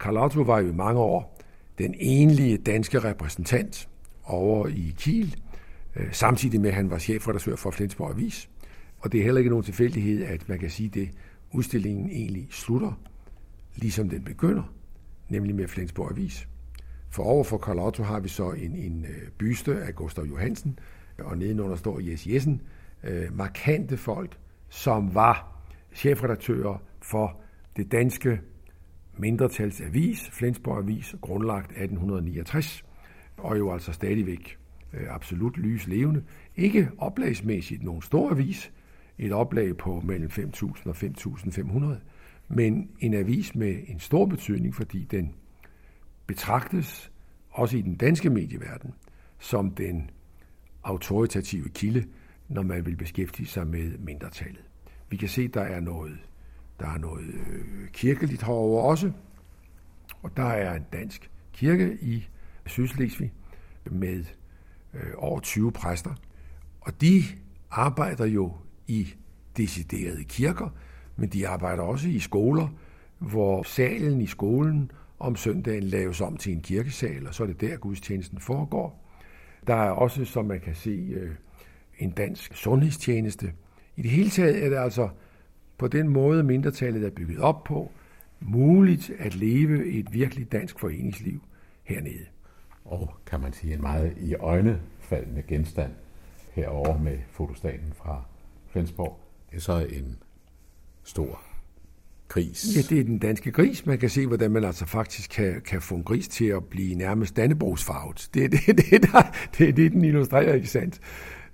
Karl 0.00 0.16
Otto 0.16 0.40
var 0.40 0.60
jo 0.60 0.68
i 0.68 0.72
mange 0.72 1.00
år 1.00 1.40
den 1.78 1.94
enlige 1.98 2.58
danske 2.58 2.98
repræsentant 2.98 3.88
over 4.24 4.66
i 4.66 4.94
Kiel, 4.98 5.36
Øh, 5.96 6.12
samtidig 6.12 6.60
med, 6.60 6.70
at 6.70 6.76
han 6.76 6.90
var 6.90 6.98
chefredaktør 6.98 7.56
for 7.56 7.70
Flensborg 7.70 8.10
Avis. 8.10 8.50
Og 8.98 9.12
det 9.12 9.20
er 9.20 9.24
heller 9.24 9.38
ikke 9.38 9.50
nogen 9.50 9.64
tilfældighed, 9.64 10.24
at 10.24 10.48
man 10.48 10.58
kan 10.58 10.70
sige 10.70 10.88
det, 10.88 11.10
udstillingen 11.52 12.10
egentlig 12.10 12.46
slutter, 12.50 13.00
ligesom 13.76 14.08
den 14.08 14.24
begynder, 14.24 14.74
nemlig 15.28 15.54
med 15.54 15.68
Flensborg 15.68 16.10
Avis. 16.10 16.48
For 17.10 17.22
over 17.22 17.44
for 17.44 17.58
Karl 17.58 17.78
Otto 17.78 18.02
har 18.02 18.20
vi 18.20 18.28
så 18.28 18.50
en, 18.50 18.76
en 18.76 19.04
øh, 19.04 19.30
byste 19.38 19.82
af 19.82 19.94
Gustav 19.94 20.24
Johansen, 20.24 20.78
og 21.18 21.38
nedenunder 21.38 21.76
står 21.76 22.00
Jes 22.00 22.26
Jessen, 22.26 22.62
øh, 23.04 23.36
markante 23.36 23.96
folk, 23.96 24.38
som 24.68 25.14
var 25.14 25.64
chefredaktører 25.94 26.82
for 27.02 27.40
det 27.76 27.92
danske 27.92 28.40
mindretalsavis, 29.18 30.30
Flensborg 30.32 30.78
Avis, 30.78 31.14
grundlagt 31.20 31.70
1869, 31.70 32.84
og 33.36 33.58
jo 33.58 33.72
altså 33.72 33.92
stadigvæk 33.92 34.58
Øh, 34.96 35.14
absolut 35.14 35.56
lys 35.56 35.86
levende. 35.86 36.24
Ikke 36.56 36.90
oplagsmæssigt 36.98 37.82
nogen 37.82 38.02
stor 38.02 38.30
avis, 38.30 38.72
et 39.18 39.32
oplag 39.32 39.76
på 39.76 40.00
mellem 40.04 40.30
5.000 40.30 40.88
og 40.88 40.96
5.500, 40.96 41.84
men 42.48 42.90
en 43.00 43.14
avis 43.14 43.54
med 43.54 43.76
en 43.86 44.00
stor 44.00 44.26
betydning, 44.26 44.74
fordi 44.74 45.04
den 45.10 45.34
betragtes, 46.26 47.10
også 47.50 47.76
i 47.76 47.80
den 47.80 47.94
danske 47.94 48.30
medieverden, 48.30 48.94
som 49.38 49.70
den 49.70 50.10
autoritative 50.82 51.68
kilde, 51.68 52.04
når 52.48 52.62
man 52.62 52.86
vil 52.86 52.96
beskæftige 52.96 53.46
sig 53.46 53.66
med 53.66 53.98
mindretallet. 53.98 54.64
Vi 55.10 55.16
kan 55.16 55.28
se, 55.28 55.42
at 55.42 55.54
der 55.54 55.60
er 55.62 55.80
noget, 55.80 56.18
der 56.80 56.86
er 56.86 56.98
noget 56.98 57.24
øh, 57.24 57.88
kirkeligt 57.92 58.42
herover 58.42 58.82
også, 58.82 59.12
og 60.22 60.36
der 60.36 60.42
er 60.42 60.74
en 60.74 60.84
dansk 60.92 61.30
kirke 61.52 61.98
i 62.02 62.28
Sydslesvig 62.66 63.32
med 63.90 64.24
øh, 64.94 65.12
over 65.16 65.40
20 65.40 65.72
præster, 65.72 66.14
og 66.80 67.00
de 67.00 67.22
arbejder 67.70 68.26
jo 68.26 68.52
i 68.86 69.14
deciderede 69.56 70.24
kirker, 70.24 70.68
men 71.16 71.28
de 71.28 71.48
arbejder 71.48 71.82
også 71.82 72.08
i 72.08 72.18
skoler, 72.18 72.68
hvor 73.18 73.62
salen 73.62 74.20
i 74.20 74.26
skolen 74.26 74.90
om 75.18 75.36
søndagen 75.36 75.82
laves 75.82 76.20
om 76.20 76.36
til 76.36 76.52
en 76.52 76.60
kirkesal, 76.60 77.26
og 77.26 77.34
så 77.34 77.42
er 77.42 77.46
det 77.46 77.60
der, 77.60 77.76
gudstjenesten 77.76 78.38
foregår. 78.38 79.10
Der 79.66 79.74
er 79.74 79.90
også, 79.90 80.24
som 80.24 80.44
man 80.44 80.60
kan 80.60 80.74
se, 80.74 80.90
øh, 80.90 81.30
en 81.98 82.10
dansk 82.10 82.54
sundhedstjeneste. 82.54 83.52
I 83.96 84.02
det 84.02 84.10
hele 84.10 84.30
taget 84.30 84.64
er 84.64 84.68
det 84.68 84.76
altså 84.76 85.08
på 85.78 85.88
den 85.88 86.08
måde, 86.08 86.42
mindretallet 86.42 87.04
er 87.04 87.10
bygget 87.10 87.38
op 87.38 87.64
på, 87.64 87.90
muligt 88.40 89.12
at 89.18 89.34
leve 89.34 89.86
et 89.86 90.12
virkelig 90.12 90.52
dansk 90.52 90.78
foreningsliv 90.78 91.40
hernede. 91.82 92.33
Og 92.84 93.14
kan 93.26 93.40
man 93.40 93.52
sige 93.52 93.74
en 93.74 93.80
meget 93.80 94.16
i 94.20 94.34
øjnefaldende 94.34 95.42
genstand 95.48 95.92
herover 96.52 96.98
med 96.98 97.18
fotostaten 97.30 97.92
fra 97.94 98.24
Flensborg. 98.68 99.20
Det 99.50 99.56
er 99.56 99.60
så 99.60 99.86
en 99.90 100.16
stor 101.04 101.40
gris. 102.28 102.66
Ja, 102.76 102.94
det 102.94 103.00
er 103.00 103.04
den 103.04 103.18
danske 103.18 103.52
gris. 103.52 103.86
Man 103.86 103.98
kan 103.98 104.10
se, 104.10 104.26
hvordan 104.26 104.50
man 104.50 104.64
altså 104.64 104.86
faktisk 104.86 105.30
kan, 105.30 105.60
kan 105.60 105.82
få 105.82 105.94
en 105.94 106.04
gris 106.04 106.28
til 106.28 106.44
at 106.44 106.64
blive 106.64 106.94
nærmest 106.94 107.36
dannebrogsfarvet. 107.36 108.28
Det 108.34 108.44
er 108.44 108.48
det, 108.48 108.66
det, 108.90 109.02
der, 109.02 109.22
det, 109.58 109.68
er 109.68 109.72
det, 109.72 109.92
den 109.92 110.04
illustrerer, 110.04 110.54
ikke 110.54 110.68
sandt? 110.68 111.00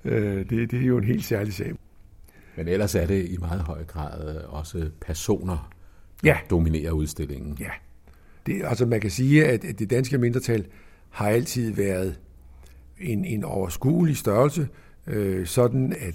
Øh, 0.04 0.50
det, 0.50 0.70
det 0.70 0.80
er 0.80 0.86
jo 0.86 0.98
en 0.98 1.04
helt 1.04 1.24
særlig 1.24 1.54
sag. 1.54 1.72
Men 2.56 2.68
ellers 2.68 2.94
er 2.94 3.06
det 3.06 3.28
i 3.28 3.36
meget 3.36 3.60
høj 3.60 3.84
grad 3.84 4.36
også 4.36 4.90
personer, 5.00 5.72
der 6.22 6.28
ja. 6.28 6.38
dominerer 6.50 6.92
udstillingen. 6.92 7.56
Ja. 7.60 7.70
Det, 8.46 8.62
altså 8.64 8.86
man 8.86 9.00
kan 9.00 9.10
sige, 9.10 9.46
at 9.46 9.62
det 9.62 9.90
danske 9.90 10.18
mindretal 10.18 10.66
har 11.10 11.28
altid 11.28 11.72
været 11.72 12.20
en, 12.98 13.24
en 13.24 13.44
overskuelig 13.44 14.16
størrelse, 14.16 14.68
øh, 15.06 15.46
sådan 15.46 15.92
at 15.92 16.14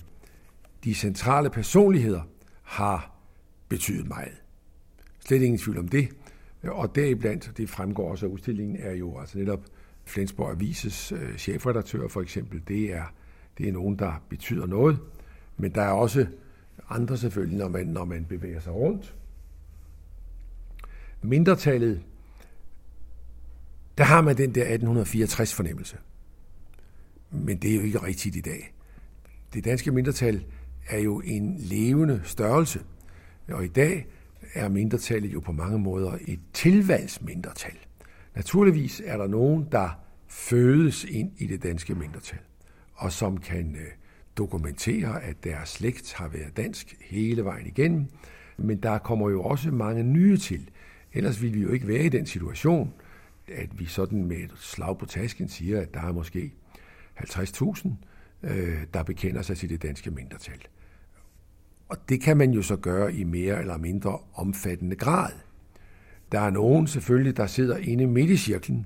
de 0.83 0.95
centrale 0.95 1.49
personligheder 1.49 2.21
har 2.63 3.11
betydet 3.69 4.07
meget. 4.07 4.41
Slet 5.19 5.41
ingen 5.41 5.59
tvivl 5.59 5.77
om 5.77 5.87
det. 5.87 6.09
Og 6.63 6.95
deriblandt, 6.95 7.51
det 7.57 7.69
fremgår 7.69 8.11
også 8.11 8.25
af 8.25 8.29
udstillingen, 8.29 8.77
er 8.79 8.91
jo 8.91 9.19
altså 9.19 9.37
netop 9.37 9.65
Flensborg 10.05 10.51
Avises 10.51 11.11
øh, 11.11 11.37
chefredaktør 11.37 12.07
for 12.07 12.21
eksempel. 12.21 12.61
Det 12.67 12.93
er, 12.93 13.03
det 13.57 13.67
er 13.67 13.71
nogen, 13.71 13.99
der 13.99 14.23
betyder 14.29 14.65
noget. 14.65 14.99
Men 15.57 15.71
der 15.71 15.81
er 15.81 15.91
også 15.91 16.25
andre 16.89 17.17
selvfølgelig, 17.17 17.57
når 17.57 17.67
man, 17.67 17.87
når 17.87 18.05
man 18.05 18.25
bevæger 18.25 18.59
sig 18.59 18.73
rundt. 18.73 19.15
Mindretallet, 21.21 22.01
der 23.97 24.03
har 24.03 24.21
man 24.21 24.37
den 24.37 24.55
der 24.55 24.61
1864 24.61 25.53
fornemmelse. 25.53 25.97
Men 27.31 27.57
det 27.57 27.71
er 27.71 27.75
jo 27.75 27.81
ikke 27.81 28.01
rigtigt 28.01 28.35
i 28.35 28.41
dag. 28.41 28.73
Det 29.53 29.65
danske 29.65 29.91
mindretal 29.91 30.45
er 30.89 30.99
jo 30.99 31.21
en 31.25 31.55
levende 31.57 32.21
størrelse. 32.23 32.79
Og 33.47 33.65
i 33.65 33.67
dag 33.67 34.07
er 34.53 34.69
mindretallet 34.69 35.33
jo 35.33 35.39
på 35.39 35.51
mange 35.51 35.79
måder 35.79 36.17
et 36.27 36.39
tilvalgsmindretal. 36.53 37.77
Naturligvis 38.35 39.01
er 39.05 39.17
der 39.17 39.27
nogen, 39.27 39.67
der 39.71 39.89
fødes 40.27 41.03
ind 41.03 41.31
i 41.37 41.47
det 41.47 41.63
danske 41.63 41.95
mindretal, 41.95 42.39
og 42.93 43.11
som 43.11 43.37
kan 43.37 43.75
øh, 43.75 43.87
dokumentere, 44.37 45.23
at 45.23 45.43
deres 45.43 45.69
slægt 45.69 46.13
har 46.13 46.27
været 46.27 46.57
dansk 46.57 46.95
hele 47.01 47.45
vejen 47.45 47.67
igennem. 47.67 48.05
Men 48.57 48.77
der 48.77 48.97
kommer 48.97 49.29
jo 49.29 49.43
også 49.43 49.71
mange 49.71 50.03
nye 50.03 50.37
til. 50.37 50.69
Ellers 51.13 51.41
ville 51.41 51.57
vi 51.57 51.61
jo 51.61 51.71
ikke 51.71 51.87
være 51.87 52.03
i 52.03 52.09
den 52.09 52.25
situation, 52.25 52.93
at 53.47 53.79
vi 53.79 53.85
sådan 53.85 54.25
med 54.25 54.37
et 54.37 54.53
slag 54.55 54.97
på 54.97 55.05
tasken 55.05 55.49
siger, 55.49 55.81
at 55.81 55.93
der 55.93 56.01
er 56.01 56.11
måske 56.11 56.53
50.000, 57.19 57.89
øh, 58.43 58.83
der 58.93 59.03
bekender 59.03 59.41
sig 59.41 59.57
til 59.57 59.69
det 59.69 59.81
danske 59.81 60.11
mindretal. 60.11 60.59
Og 61.89 62.09
det 62.09 62.21
kan 62.21 62.37
man 62.37 62.51
jo 62.51 62.61
så 62.61 62.75
gøre 62.75 63.13
i 63.13 63.23
mere 63.23 63.59
eller 63.59 63.77
mindre 63.77 64.19
omfattende 64.33 64.95
grad. 64.95 65.31
Der 66.31 66.39
er 66.39 66.49
nogen 66.49 66.87
selvfølgelig, 66.87 67.37
der 67.37 67.47
sidder 67.47 67.77
inde 67.77 68.07
midt 68.07 68.29
i 68.29 68.37
cirklen, 68.37 68.85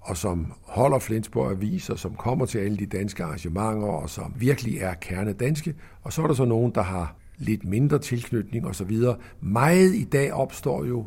og 0.00 0.16
som 0.16 0.52
holder 0.62 0.98
Flensborg 0.98 1.50
Aviser, 1.50 1.94
som 1.94 2.14
kommer 2.14 2.46
til 2.46 2.58
alle 2.58 2.76
de 2.76 2.86
danske 2.86 3.24
arrangementer, 3.24 3.86
og 3.86 4.10
som 4.10 4.34
virkelig 4.36 4.78
er 4.78 4.94
kerne 4.94 5.32
danske. 5.32 5.74
Og 6.02 6.12
så 6.12 6.22
er 6.22 6.26
der 6.26 6.34
så 6.34 6.44
nogen, 6.44 6.74
der 6.74 6.82
har 6.82 7.16
lidt 7.38 7.64
mindre 7.64 7.98
tilknytning 7.98 8.66
osv. 8.66 8.98
Meget 9.40 9.94
i 9.94 10.04
dag 10.04 10.32
opstår 10.32 10.84
jo 10.84 11.06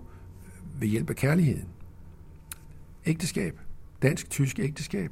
ved 0.80 0.88
hjælp 0.88 1.10
af 1.10 1.16
kærligheden. 1.16 1.75
Ægteskab. 3.06 3.60
Dansk-tysk 4.02 4.60
ægteskab. 4.60 5.12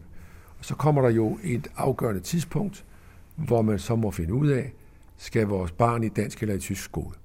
Og 0.59 0.65
Så 0.65 0.75
kommer 0.75 1.01
der 1.01 1.09
jo 1.09 1.39
et 1.43 1.67
afgørende 1.75 2.21
tidspunkt, 2.21 2.85
hvor 3.35 3.61
man 3.61 3.79
så 3.79 3.95
må 3.95 4.11
finde 4.11 4.33
ud 4.33 4.47
af, 4.47 4.73
skal 5.17 5.47
vores 5.47 5.71
barn 5.71 6.03
i 6.03 6.09
dansk 6.09 6.41
eller 6.41 6.55
i 6.55 6.59
tysk 6.59 6.83
skole. 6.83 7.15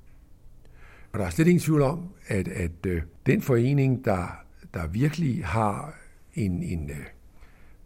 Og 1.12 1.18
der 1.18 1.26
er 1.26 1.30
slet 1.30 1.46
ingen 1.46 1.60
tvivl 1.60 1.82
om, 1.82 2.08
at, 2.26 2.48
at 2.48 2.86
øh, 2.86 3.02
den 3.26 3.42
forening, 3.42 4.04
der, 4.04 4.44
der 4.74 4.86
virkelig 4.86 5.46
har 5.46 5.94
en, 6.34 6.62
en, 6.62 6.90
øh, 6.90 7.06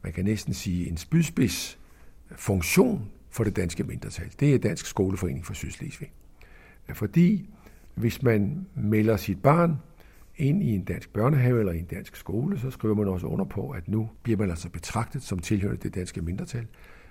man 0.02 0.12
kan 0.12 0.24
næsten 0.24 0.54
sige, 0.54 0.88
en 0.88 0.96
spydspids 0.96 1.78
funktion 2.36 3.10
for 3.30 3.44
det 3.44 3.56
danske 3.56 3.84
mindretal, 3.84 4.32
det 4.40 4.54
er 4.54 4.58
Dansk 4.58 4.86
Skoleforening 4.86 5.46
for 5.46 5.54
Sydslesvig. 5.54 6.12
Fordi 6.94 7.48
hvis 7.94 8.22
man 8.22 8.66
melder 8.74 9.16
sit 9.16 9.42
barn 9.42 9.76
ind 10.42 10.62
i 10.62 10.74
en 10.74 10.84
dansk 10.84 11.12
børnehave 11.12 11.58
eller 11.58 11.72
i 11.72 11.78
en 11.78 11.84
dansk 11.84 12.16
skole, 12.16 12.58
så 12.58 12.70
skriver 12.70 12.94
man 12.94 13.08
også 13.08 13.26
under 13.26 13.44
på, 13.44 13.70
at 13.70 13.88
nu 13.88 14.10
bliver 14.22 14.38
man 14.38 14.50
altså 14.50 14.68
betragtet 14.68 15.22
som 15.22 15.38
tilhørende 15.38 15.82
det 15.82 15.94
danske 15.94 16.22
mindretal. 16.22 16.66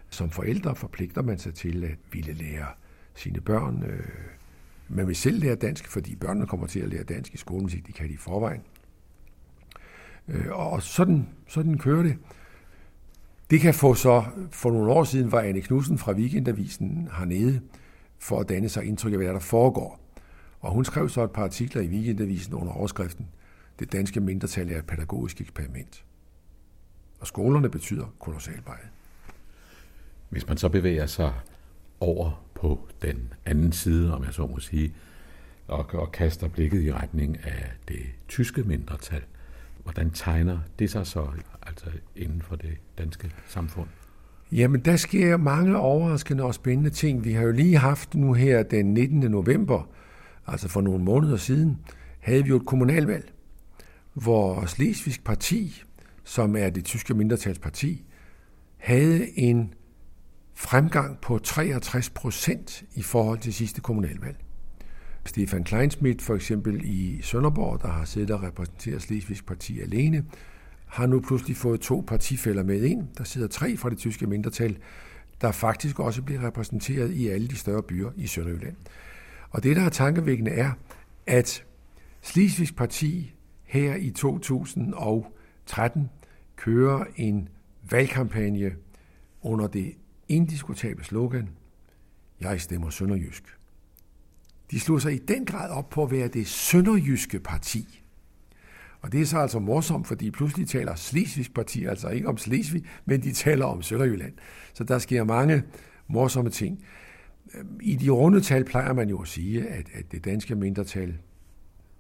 Som 0.10 0.30
forældre 0.30 0.76
forpligter 0.76 1.22
man 1.22 1.38
sig 1.38 1.54
til 1.54 1.84
at 1.84 1.98
ville 2.12 2.34
lære 2.34 2.66
sine 3.16 3.42
børn. 3.42 3.84
Øh, 3.84 4.08
man 4.90 5.08
vil 5.08 5.16
selv 5.16 5.40
lære 5.40 5.56
dansk, 5.56 5.88
fordi 5.88 6.16
børnene 6.16 6.48
kommer 6.48 6.68
til 6.68 6.80
at 6.80 6.90
lære 6.90 7.04
dansk 7.04 7.34
i 7.34 7.38
skolen, 7.38 7.66
hvis 7.66 7.76
ikke 7.76 7.88
de 7.88 7.94
kan 7.94 8.08
det 8.08 8.14
i 8.14 8.18
forvejen. 8.18 8.62
Øh, 10.28 10.52
og 10.52 10.82
sådan, 10.82 11.28
sådan 11.48 11.78
kører 11.78 12.04
det. 12.04 12.18
Det 13.52 13.60
kan 13.60 13.74
få 13.74 13.94
så, 13.94 14.24
for 14.52 14.72
nogle 14.72 14.92
år 14.92 15.04
siden 15.04 15.32
var 15.32 15.40
Anne 15.40 15.62
Knudsen 15.62 15.98
fra 15.98 16.12
Weekendavisen 16.12 17.10
hernede, 17.18 17.62
for 18.20 18.40
at 18.40 18.50
danne 18.50 18.70
sig 18.70 18.86
indtryk 18.86 19.14
af, 19.14 19.18
hvad 19.18 19.28
der 19.28 19.40
foregår. 19.40 20.01
Og 20.62 20.72
hun 20.72 20.86
skrev 20.86 21.10
så 21.10 21.24
et 21.24 21.32
par 21.32 21.44
artikler 21.44 21.82
i 21.82 21.88
Weekendavisen 21.88 22.54
under 22.54 22.74
overskriften 22.74 23.28
Det 23.80 23.92
danske 23.92 24.20
mindretal 24.20 24.72
er 24.72 24.78
et 24.78 24.86
pædagogisk 24.86 25.42
eksperiment. 25.42 26.06
Og 27.20 27.28
skolerne 27.28 27.70
betyder 27.70 28.14
kolossalbejet. 28.20 28.88
Hvis 30.30 30.48
man 30.48 30.58
så 30.58 30.70
bevæger 30.70 31.06
sig 31.06 31.34
over 32.00 32.44
på 32.56 32.88
den 33.02 33.34
anden 33.46 33.72
side, 33.72 34.14
om 34.14 34.24
jeg 34.24 34.34
så 34.34 34.48
må 34.48 34.60
sige, 34.60 34.94
og, 35.68 35.86
og 35.94 36.12
kaster 36.12 36.48
blikket 36.48 36.84
i 36.84 36.94
retning 36.94 37.38
af 37.44 37.72
det 37.88 38.06
tyske 38.28 38.64
mindretal, 38.64 39.22
hvordan 39.84 40.12
tegner 40.12 40.60
det 40.80 40.92
sig 40.92 41.08
så 41.08 41.28
altså 41.62 41.86
inden 42.16 42.42
for 42.42 42.56
det 42.56 42.78
danske 42.98 43.32
samfund? 43.48 43.88
Jamen, 44.52 44.82
der 44.82 44.96
sker 44.96 45.38
mange 45.38 45.78
overraskende 45.78 46.44
og 46.44 46.54
spændende 46.54 46.90
ting. 46.90 47.26
Vi 47.26 47.34
har 47.34 47.44
jo 47.44 47.52
lige 47.52 47.78
haft 47.78 48.16
nu 48.16 48.34
her 48.34 48.64
den 48.64 48.94
19. 48.94 49.20
november, 49.20 49.90
altså 50.48 50.68
for 50.68 50.82
nogle 50.82 51.04
måneder 51.04 51.38
siden, 51.38 51.78
havde 52.20 52.44
vi 52.44 52.50
jo 52.50 52.56
et 52.56 52.66
kommunalvalg, 52.66 53.34
hvor 54.14 54.66
Slesvigsk 54.66 55.24
Parti, 55.24 55.84
som 56.24 56.56
er 56.56 56.70
det 56.70 56.86
tyske 56.86 57.14
mindretalsparti, 57.14 58.04
havde 58.78 59.40
en 59.40 59.74
fremgang 60.54 61.18
på 61.22 61.40
63 61.40 62.10
procent 62.10 62.84
i 62.96 63.02
forhold 63.02 63.40
til 63.40 63.54
sidste 63.54 63.82
kommunalvalg. 63.82 64.38
Stefan 65.26 65.64
Kleinsmith 65.64 66.24
for 66.24 66.36
eksempel 66.36 66.82
i 66.84 67.22
Sønderborg, 67.22 67.82
der 67.82 67.88
har 67.88 68.06
siddet 68.06 68.32
og 68.32 68.44
repræsenteret 68.44 69.02
Slesvigsk 69.02 69.46
Parti 69.46 69.82
alene, 69.82 70.26
har 70.86 71.06
nu 71.08 71.20
pludselig 71.20 71.58
fået 71.58 71.80
to 71.80 72.04
partifælder 72.08 72.64
med 72.64 72.84
ind. 72.84 73.08
Der 73.18 73.24
sidder 73.24 73.48
tre 73.48 73.78
fra 73.78 73.90
det 73.90 73.98
tyske 73.98 74.28
mindretal, 74.28 74.78
der 75.42 75.52
faktisk 75.52 76.00
også 76.00 76.22
bliver 76.22 76.44
repræsenteret 76.44 77.12
i 77.12 77.28
alle 77.28 77.48
de 77.48 77.56
større 77.56 77.84
byer 77.84 78.10
i 78.16 78.28
Sønderjylland. 78.28 78.76
Og 79.52 79.64
det, 79.64 79.76
der 79.76 79.82
er 79.82 79.90
tankevækkende, 79.90 80.52
er, 80.52 80.72
at 81.28 81.64
Slesvigsk 82.22 82.76
Parti 82.76 83.34
her 83.64 83.96
i 83.96 84.10
2013 84.10 86.10
kører 86.56 87.06
en 87.16 87.50
valgkampagne 87.90 88.76
under 89.42 89.68
det 89.68 89.96
indiskutable 90.28 91.04
slogan, 91.04 91.50
jeg 92.42 92.62
stemmer 92.62 92.90
sønderjysk. 92.90 93.44
De 94.72 94.80
slog 94.80 95.02
sig 95.02 95.14
i 95.14 95.18
den 95.18 95.46
grad 95.46 95.70
op 95.70 95.90
på 95.90 96.04
at 96.04 96.12
være 96.12 96.28
det 96.28 96.48
sønderjyske 96.48 97.40
parti. 97.40 98.04
Og 99.02 99.12
det 99.12 99.22
er 99.22 99.26
så 99.26 99.38
altså 99.38 99.60
morsomt, 99.60 100.08
fordi 100.08 100.32
pludselig 100.32 100.68
taler 100.68 100.96
Slesvigsk 100.96 101.54
Parti 101.54 101.86
altså 101.86 102.10
ikke 102.10 102.28
om 102.28 102.38
Slesvig, 102.38 102.86
men 103.06 103.22
de 103.22 103.32
taler 103.32 103.66
om 103.66 103.82
Sønderjylland. 103.82 104.34
Så 104.74 104.84
der 104.84 105.00
sker 105.00 105.24
mange 105.24 105.64
morsomme 106.08 106.50
ting. 106.50 106.86
I 107.82 107.96
de 107.96 108.10
runde 108.10 108.42
tal 108.42 108.66
plejer 108.66 108.94
man 108.94 109.10
jo 109.10 109.22
at 109.22 109.28
sige, 109.28 109.68
at, 109.68 109.90
at 109.94 110.12
det 110.12 110.26
danske 110.26 110.56
mindretal 110.56 111.18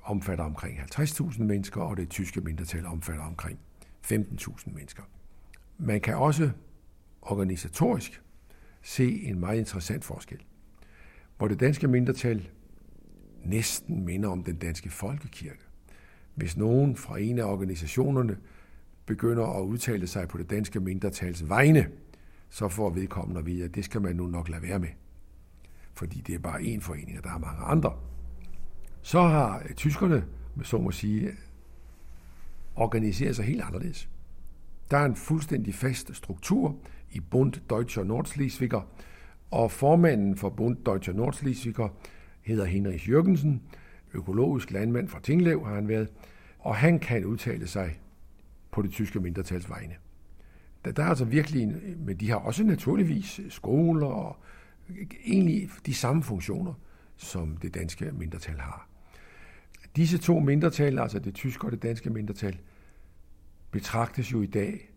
omfatter 0.04 0.44
omkring 0.44 0.80
50.000 0.80 1.44
mennesker, 1.44 1.82
og 1.82 1.98
det 1.98 2.10
tyske 2.10 2.42
mindretal 2.42 2.86
omfatter 2.86 3.24
omkring 3.24 3.60
15.000 4.12 4.74
mennesker. 4.74 5.04
Man 5.78 6.02
kan 6.02 6.16
også 6.16 6.52
organisatorisk 7.22 8.22
se 8.82 9.24
en 9.24 9.40
meget 9.40 9.60
interessant 9.60 10.04
forskel, 10.04 10.40
hvor 11.38 11.48
det 11.48 11.60
danske 11.60 11.88
mindretal 11.88 12.50
næsten 13.46 14.06
minder 14.06 14.30
om 14.30 14.44
den 14.44 14.56
danske 14.56 14.90
folkekirke. 14.90 15.62
Hvis 16.36 16.58
nogen 16.58 16.96
fra 16.96 17.20
en 17.20 17.40
af 17.40 17.44
organisationerne 17.44 18.38
begynder 19.06 19.60
at 19.60 19.64
udtale 19.64 20.08
sig 20.08 20.28
på 20.28 20.38
det 20.38 20.50
danske 20.50 20.80
mindretals 20.80 21.50
vegne, 21.50 21.88
så 22.50 22.68
får 22.68 22.90
vedkommende 22.90 23.40
at 23.40 23.46
vide, 23.46 23.64
at 23.64 23.76
det 23.76 23.86
skal 23.86 24.02
man 24.02 24.16
nu 24.16 24.28
nok 24.28 24.50
lade 24.50 24.62
være 24.62 24.80
med. 24.80 24.90
Fordi 25.94 26.22
det 26.28 26.36
er 26.36 26.40
bare 26.40 26.60
én 26.60 26.80
forening, 26.80 27.18
og 27.18 27.24
der 27.24 27.34
er 27.34 27.38
mange 27.38 27.64
andre. 27.64 27.94
Så 29.02 29.22
har 29.22 29.62
øh, 29.70 29.76
tyskerne, 29.76 30.26
med 30.56 30.66
så 30.66 30.78
må 30.78 30.92
sige, 30.92 31.32
organiseret 32.76 33.36
sig 33.36 33.46
helt 33.46 33.62
anderledes. 33.62 34.10
Der 34.92 34.98
er 34.98 35.06
en 35.06 35.16
fuldstændig 35.16 35.76
fast 35.76 36.16
struktur 36.16 36.78
i 37.12 37.20
Bund 37.20 37.54
Deutscher 37.70 38.04
Nordschleswiger, 38.04 38.82
og 39.52 39.72
formanden 39.72 40.38
for 40.38 40.50
Bund 40.50 40.78
Deutscher 40.86 41.14
Nordschleswiger 41.14 41.88
hedder 42.42 42.66
Henrik 42.66 43.10
Jørgensen, 43.10 43.62
økologisk 44.14 44.72
landmand 44.72 45.08
fra 45.08 45.20
Tinglev 45.20 45.66
har 45.66 45.76
han 45.76 45.88
været, 45.88 46.10
og 46.60 46.76
han 46.76 47.00
kan 47.00 47.26
udtale 47.26 47.68
sig 47.68 48.00
på 48.72 48.82
det 48.82 48.92
tyske 48.92 49.20
mindretals 49.20 49.70
vegne. 49.70 49.94
Der, 50.86 50.92
der 50.92 51.04
er 51.04 51.08
altså 51.08 51.26
virkelig, 51.26 51.64
en, 51.64 51.96
men 52.06 52.18
de 52.18 52.30
har 52.30 52.38
også 52.38 52.64
naturligvis 52.64 53.40
skoler 53.50 54.08
og 54.08 54.38
egentlig 55.26 55.70
de 55.86 55.94
samme 55.94 56.24
funktioner, 56.24 56.74
som 57.18 57.58
det 57.58 57.74
danske 57.74 58.12
mindretal 58.12 58.60
har. 58.60 58.88
Disse 59.96 60.18
to 60.18 60.40
mindretal, 60.40 61.00
altså 61.00 61.20
det 61.20 61.34
tyske 61.34 61.66
og 61.66 61.72
det 61.72 61.84
danske 61.84 62.10
mindretal, 62.10 62.60
betragtes 63.72 64.32
jo 64.32 64.42
i 64.42 64.46
dag, 64.46 64.90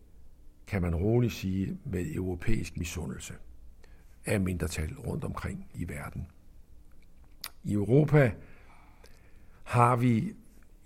kan 0.66 0.82
man 0.82 0.94
roligt 0.94 1.32
sige, 1.32 1.78
med 1.84 2.14
europæisk 2.14 2.76
misundelse 2.76 3.34
af 4.26 4.40
mindretal 4.40 4.94
rundt 4.94 5.24
omkring 5.24 5.66
i 5.74 5.88
verden. 5.88 6.26
I 7.64 7.72
Europa 7.72 8.32
har 9.64 9.96
vi 9.96 10.32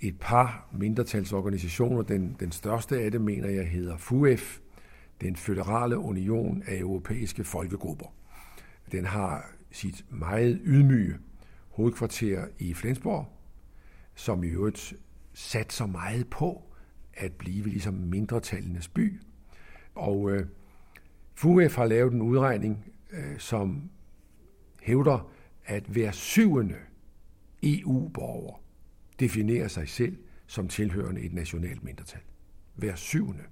et 0.00 0.18
par 0.20 0.68
mindretalsorganisationer. 0.72 2.02
Den, 2.02 2.36
den 2.40 2.52
største 2.52 3.00
af 3.00 3.10
dem, 3.10 3.20
mener 3.20 3.48
jeg, 3.48 3.68
hedder 3.68 3.96
FUEF, 3.96 4.58
den 5.20 5.36
føderale 5.36 5.98
union 5.98 6.62
af 6.66 6.78
europæiske 6.78 7.44
folkegrupper. 7.44 8.06
Den 8.92 9.04
har 9.04 9.50
sit 9.70 10.04
meget 10.10 10.60
ydmyge 10.64 11.16
hovedkvarter 11.70 12.46
i 12.58 12.74
Flensborg, 12.74 13.26
som 14.14 14.44
i 14.44 14.48
øvrigt 14.48 14.94
sat 15.32 15.72
så 15.72 15.86
meget 15.86 16.30
på 16.30 16.62
at 17.14 17.32
blive 17.32 17.64
ligesom 17.64 17.94
mindretallenes 17.94 18.88
by. 18.88 19.20
Og 19.94 20.30
øh, 20.30 20.46
FUF 21.34 21.76
har 21.76 21.86
lavet 21.86 22.12
en 22.12 22.22
udregning, 22.22 22.92
øh, 23.10 23.38
som 23.38 23.90
hævder, 24.82 25.30
at 25.64 25.84
hver 25.84 26.10
syvende 26.10 26.76
EU-borger 27.62 28.60
definerer 29.20 29.68
sig 29.68 29.88
selv 29.88 30.16
som 30.46 30.68
tilhørende 30.68 31.20
et 31.20 31.32
nationalt 31.32 31.84
mindretal. 31.84 32.20
Hver 32.74 32.94
syvende. 32.94 33.42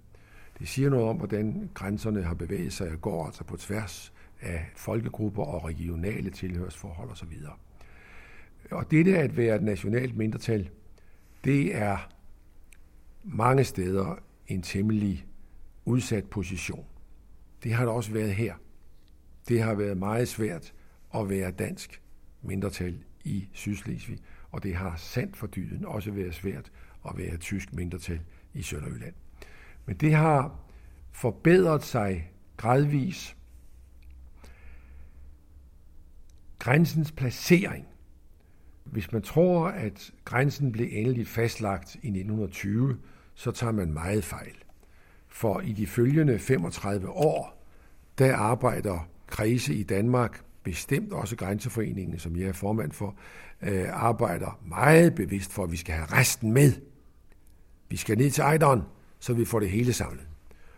Det 0.59 0.68
siger 0.68 0.91
noget 0.91 1.07
om, 1.07 1.16
hvordan 1.16 1.70
grænserne 1.74 2.22
har 2.22 2.34
bevæget 2.34 2.72
sig 2.72 2.93
og 2.93 3.01
går 3.01 3.26
altså 3.26 3.45
på 3.45 3.57
tværs 3.57 4.12
af 4.41 4.66
folkegrupper 4.76 5.45
og 5.45 5.64
regionale 5.64 6.30
tilhørsforhold 6.30 7.11
osv. 7.11 7.32
Og 8.70 8.91
dette 8.91 9.18
at 9.18 9.37
være 9.37 9.57
et 9.57 9.62
nationalt 9.62 10.16
mindretal, 10.16 10.70
det 11.45 11.76
er 11.76 12.11
mange 13.24 13.64
steder 13.64 14.16
en 14.47 14.62
temmelig 14.62 15.26
udsat 15.84 16.24
position. 16.24 16.84
Det 17.62 17.72
har 17.72 17.84
det 17.84 17.95
også 17.95 18.12
været 18.12 18.34
her. 18.34 18.55
Det 19.49 19.62
har 19.62 19.74
været 19.74 19.97
meget 19.97 20.28
svært 20.28 20.74
at 21.14 21.28
være 21.28 21.51
dansk 21.51 22.03
mindretal 22.43 22.99
i 23.24 23.49
Sydslesvig, 23.53 24.18
og 24.51 24.62
det 24.62 24.74
har 24.74 24.97
sandt 24.97 25.37
for 25.37 25.47
dyden 25.47 25.84
også 25.84 26.11
været 26.11 26.34
svært 26.34 26.72
at 27.09 27.18
være 27.18 27.37
tysk 27.37 27.72
mindretal 27.72 28.20
i 28.55 28.62
Sønderjylland. 28.62 29.14
Men 29.87 29.97
det 29.97 30.14
har 30.14 30.61
forbedret 31.12 31.82
sig 31.82 32.30
gradvis. 32.57 33.37
Grænsens 36.67 37.12
placering. 37.12 37.87
Hvis 38.85 39.12
man 39.12 39.23
tror, 39.23 39.67
at 39.67 40.11
grænsen 40.25 40.73
blev 40.73 40.89
endeligt 40.91 41.29
fastlagt 41.29 41.95
i 41.95 42.09
1920, 42.09 42.99
så 43.35 43.51
tager 43.51 43.73
man 43.73 43.93
meget 43.93 44.25
fejl. 44.25 44.55
For 45.29 45.61
i 45.61 45.73
de 45.73 45.87
følgende 45.87 46.39
35 46.39 47.09
år, 47.11 47.67
der 48.19 48.37
arbejder 48.37 49.09
kredse 49.27 49.75
i 49.75 49.83
Danmark, 49.83 50.41
bestemt 50.62 51.12
også 51.12 51.37
Grænseforeningen, 51.37 52.19
som 52.19 52.37
jeg 52.37 52.49
er 52.49 52.53
formand 52.53 52.93
for, 52.93 53.17
øh, 53.62 53.87
arbejder 53.91 54.61
meget 54.64 55.14
bevidst 55.14 55.53
for, 55.53 55.64
at 55.64 55.73
vi 55.73 55.77
skal 55.77 55.95
have 55.95 56.07
resten 56.12 56.53
med. 56.53 56.73
Vi 57.89 57.97
skal 57.97 58.19
ned 58.19 58.31
til 58.31 58.43
Ejderen, 58.43 58.83
så 59.19 59.35
vi 59.35 59.45
får 59.45 59.61
det 59.61 59.71
hele 59.71 59.93
samlet. 59.93 60.27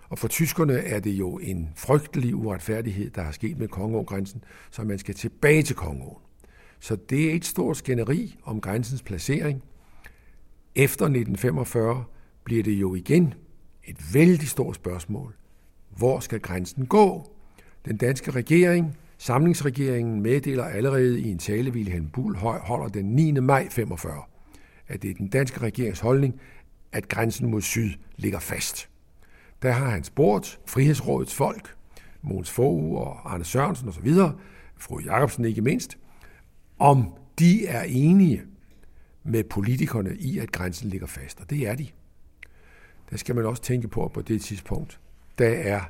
Og 0.08 0.18
for 0.18 0.28
tyskerne 0.28 0.72
er 0.72 1.00
det 1.00 1.10
jo 1.10 1.38
en 1.38 1.68
frygtelig 1.76 2.34
uretfærdighed, 2.34 3.10
der 3.10 3.22
har 3.22 3.32
sket 3.32 3.58
med 3.58 3.68
Kongeågrænsen, 3.68 4.44
så 4.70 4.84
man 4.84 4.98
skal 4.98 5.14
tilbage 5.14 5.62
til 5.62 5.76
Kongeåen. 5.76 6.22
Så 6.80 6.96
det 6.96 7.30
er 7.30 7.34
et 7.34 7.44
stort 7.44 7.76
skænderi 7.76 8.36
om 8.42 8.60
grænsens 8.60 9.02
placering. 9.02 9.62
Efter 10.74 11.04
1945 11.04 12.04
bliver 12.44 12.62
det 12.62 12.72
jo 12.72 12.94
igen 12.94 13.34
et 13.84 14.14
vældig 14.14 14.48
stort 14.48 14.74
spørgsmål. 14.74 15.34
Hvor 15.96 16.20
skal 16.20 16.40
grænsen 16.40 16.86
gå? 16.86 17.32
Den 17.84 17.96
danske 17.96 18.30
regering, 18.30 18.96
samlingsregeringen, 19.18 20.22
meddeler 20.22 20.64
allerede 20.64 21.20
i 21.20 21.30
en 21.30 21.38
tale, 21.38 21.70
Wilhelm 21.70 22.08
Bull 22.08 22.36
holder 22.36 22.88
den 22.88 23.04
9. 23.04 23.32
maj 23.32 23.68
45, 23.70 24.22
at 24.88 25.02
det 25.02 25.10
er 25.10 25.14
den 25.14 25.28
danske 25.28 25.60
regerings 25.60 26.00
holdning, 26.00 26.40
at 26.92 27.08
grænsen 27.08 27.50
mod 27.50 27.60
syd 27.60 27.90
ligger 28.16 28.38
fast. 28.38 28.88
Der 29.62 29.72
har 29.72 29.90
han 29.90 30.04
spurgt 30.04 30.60
Frihedsrådets 30.66 31.34
folk, 31.34 31.76
Måns 32.22 32.50
Fogh 32.50 32.92
og 32.92 33.32
Arne 33.32 33.44
Sørensen 33.44 33.88
osv., 33.88 34.14
fru 34.76 35.00
Jacobsen 35.00 35.44
ikke 35.44 35.62
mindst, 35.62 35.98
om 36.78 37.14
de 37.38 37.66
er 37.66 37.82
enige 37.82 38.42
med 39.24 39.44
politikerne 39.44 40.16
i, 40.16 40.38
at 40.38 40.52
grænsen 40.52 40.88
ligger 40.88 41.06
fast. 41.06 41.40
Og 41.40 41.50
det 41.50 41.68
er 41.68 41.74
de. 41.74 41.88
Der 43.10 43.16
skal 43.16 43.34
man 43.34 43.46
også 43.46 43.62
tænke 43.62 43.88
på, 43.88 44.04
at 44.04 44.12
på 44.12 44.22
det 44.22 44.42
tidspunkt, 44.42 45.00
der 45.38 45.48
er 45.48 45.80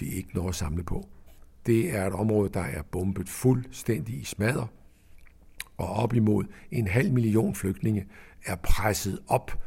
vi 0.00 0.06
ikke 0.06 0.34
noget 0.34 0.48
at 0.48 0.54
samle 0.54 0.82
på. 0.82 1.08
Det 1.66 1.96
er 1.96 2.06
et 2.06 2.12
område, 2.12 2.48
der 2.48 2.60
er 2.60 2.82
bombet 2.82 3.28
fuldstændig 3.28 4.20
i 4.20 4.24
smadder, 4.24 4.66
og 5.76 5.88
op 5.88 6.14
imod 6.14 6.44
en 6.70 6.88
halv 6.88 7.12
million 7.12 7.54
flygtninge 7.54 8.06
er 8.44 8.56
presset 8.56 9.18
op 9.28 9.62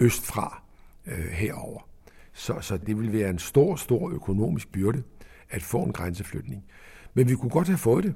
østfra 0.00 0.62
øh, 1.06 1.24
herover. 1.24 1.88
Så, 2.34 2.60
så 2.60 2.76
det 2.76 2.98
vil 2.98 3.12
være 3.12 3.30
en 3.30 3.38
stor, 3.38 3.76
stor 3.76 4.10
økonomisk 4.10 4.72
byrde 4.72 5.02
at 5.50 5.62
få 5.62 5.82
en 5.82 5.92
grænseflytning. 5.92 6.64
Men 7.14 7.28
vi 7.28 7.34
kunne 7.34 7.50
godt 7.50 7.68
have 7.68 7.78
fået 7.78 8.04
det. 8.04 8.14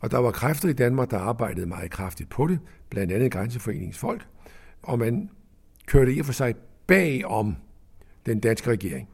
Og 0.00 0.10
der 0.10 0.18
var 0.18 0.30
kræfter 0.30 0.68
i 0.68 0.72
Danmark, 0.72 1.10
der 1.10 1.18
arbejdede 1.18 1.66
meget 1.66 1.90
kraftigt 1.90 2.30
på 2.30 2.46
det, 2.46 2.58
blandt 2.90 3.12
andet 3.12 3.32
Grænseforeningens 3.32 3.98
folk, 3.98 4.26
og 4.82 4.98
man 4.98 5.30
kørte 5.86 6.14
i 6.14 6.20
og 6.20 6.26
for 6.26 6.32
sig 6.32 6.54
bag 6.86 7.24
om 7.24 7.56
den 8.26 8.40
danske 8.40 8.70
regering 8.70 9.08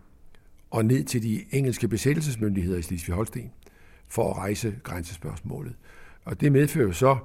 og 0.70 0.85
ned 0.85 1.05
til 1.05 1.23
de 1.23 1.45
engelske 1.51 1.89
besættelsesmyndigheder 1.89 2.79
i 2.79 2.83
Slesvig-Holsten 2.83 3.51
for 4.09 4.31
at 4.31 4.37
rejse 4.37 4.75
grænsespørgsmålet. 4.83 5.77
Og 6.25 6.41
det 6.41 6.53
medfører 6.53 6.93
så, 6.93 7.16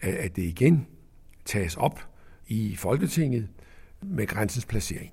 at 0.00 0.36
det 0.36 0.42
igen 0.42 0.86
tages 1.44 1.76
op 1.76 2.00
i 2.46 2.76
Folketinget 2.76 3.48
med 4.02 4.26
grænsens 4.26 4.66
placering. 4.66 5.12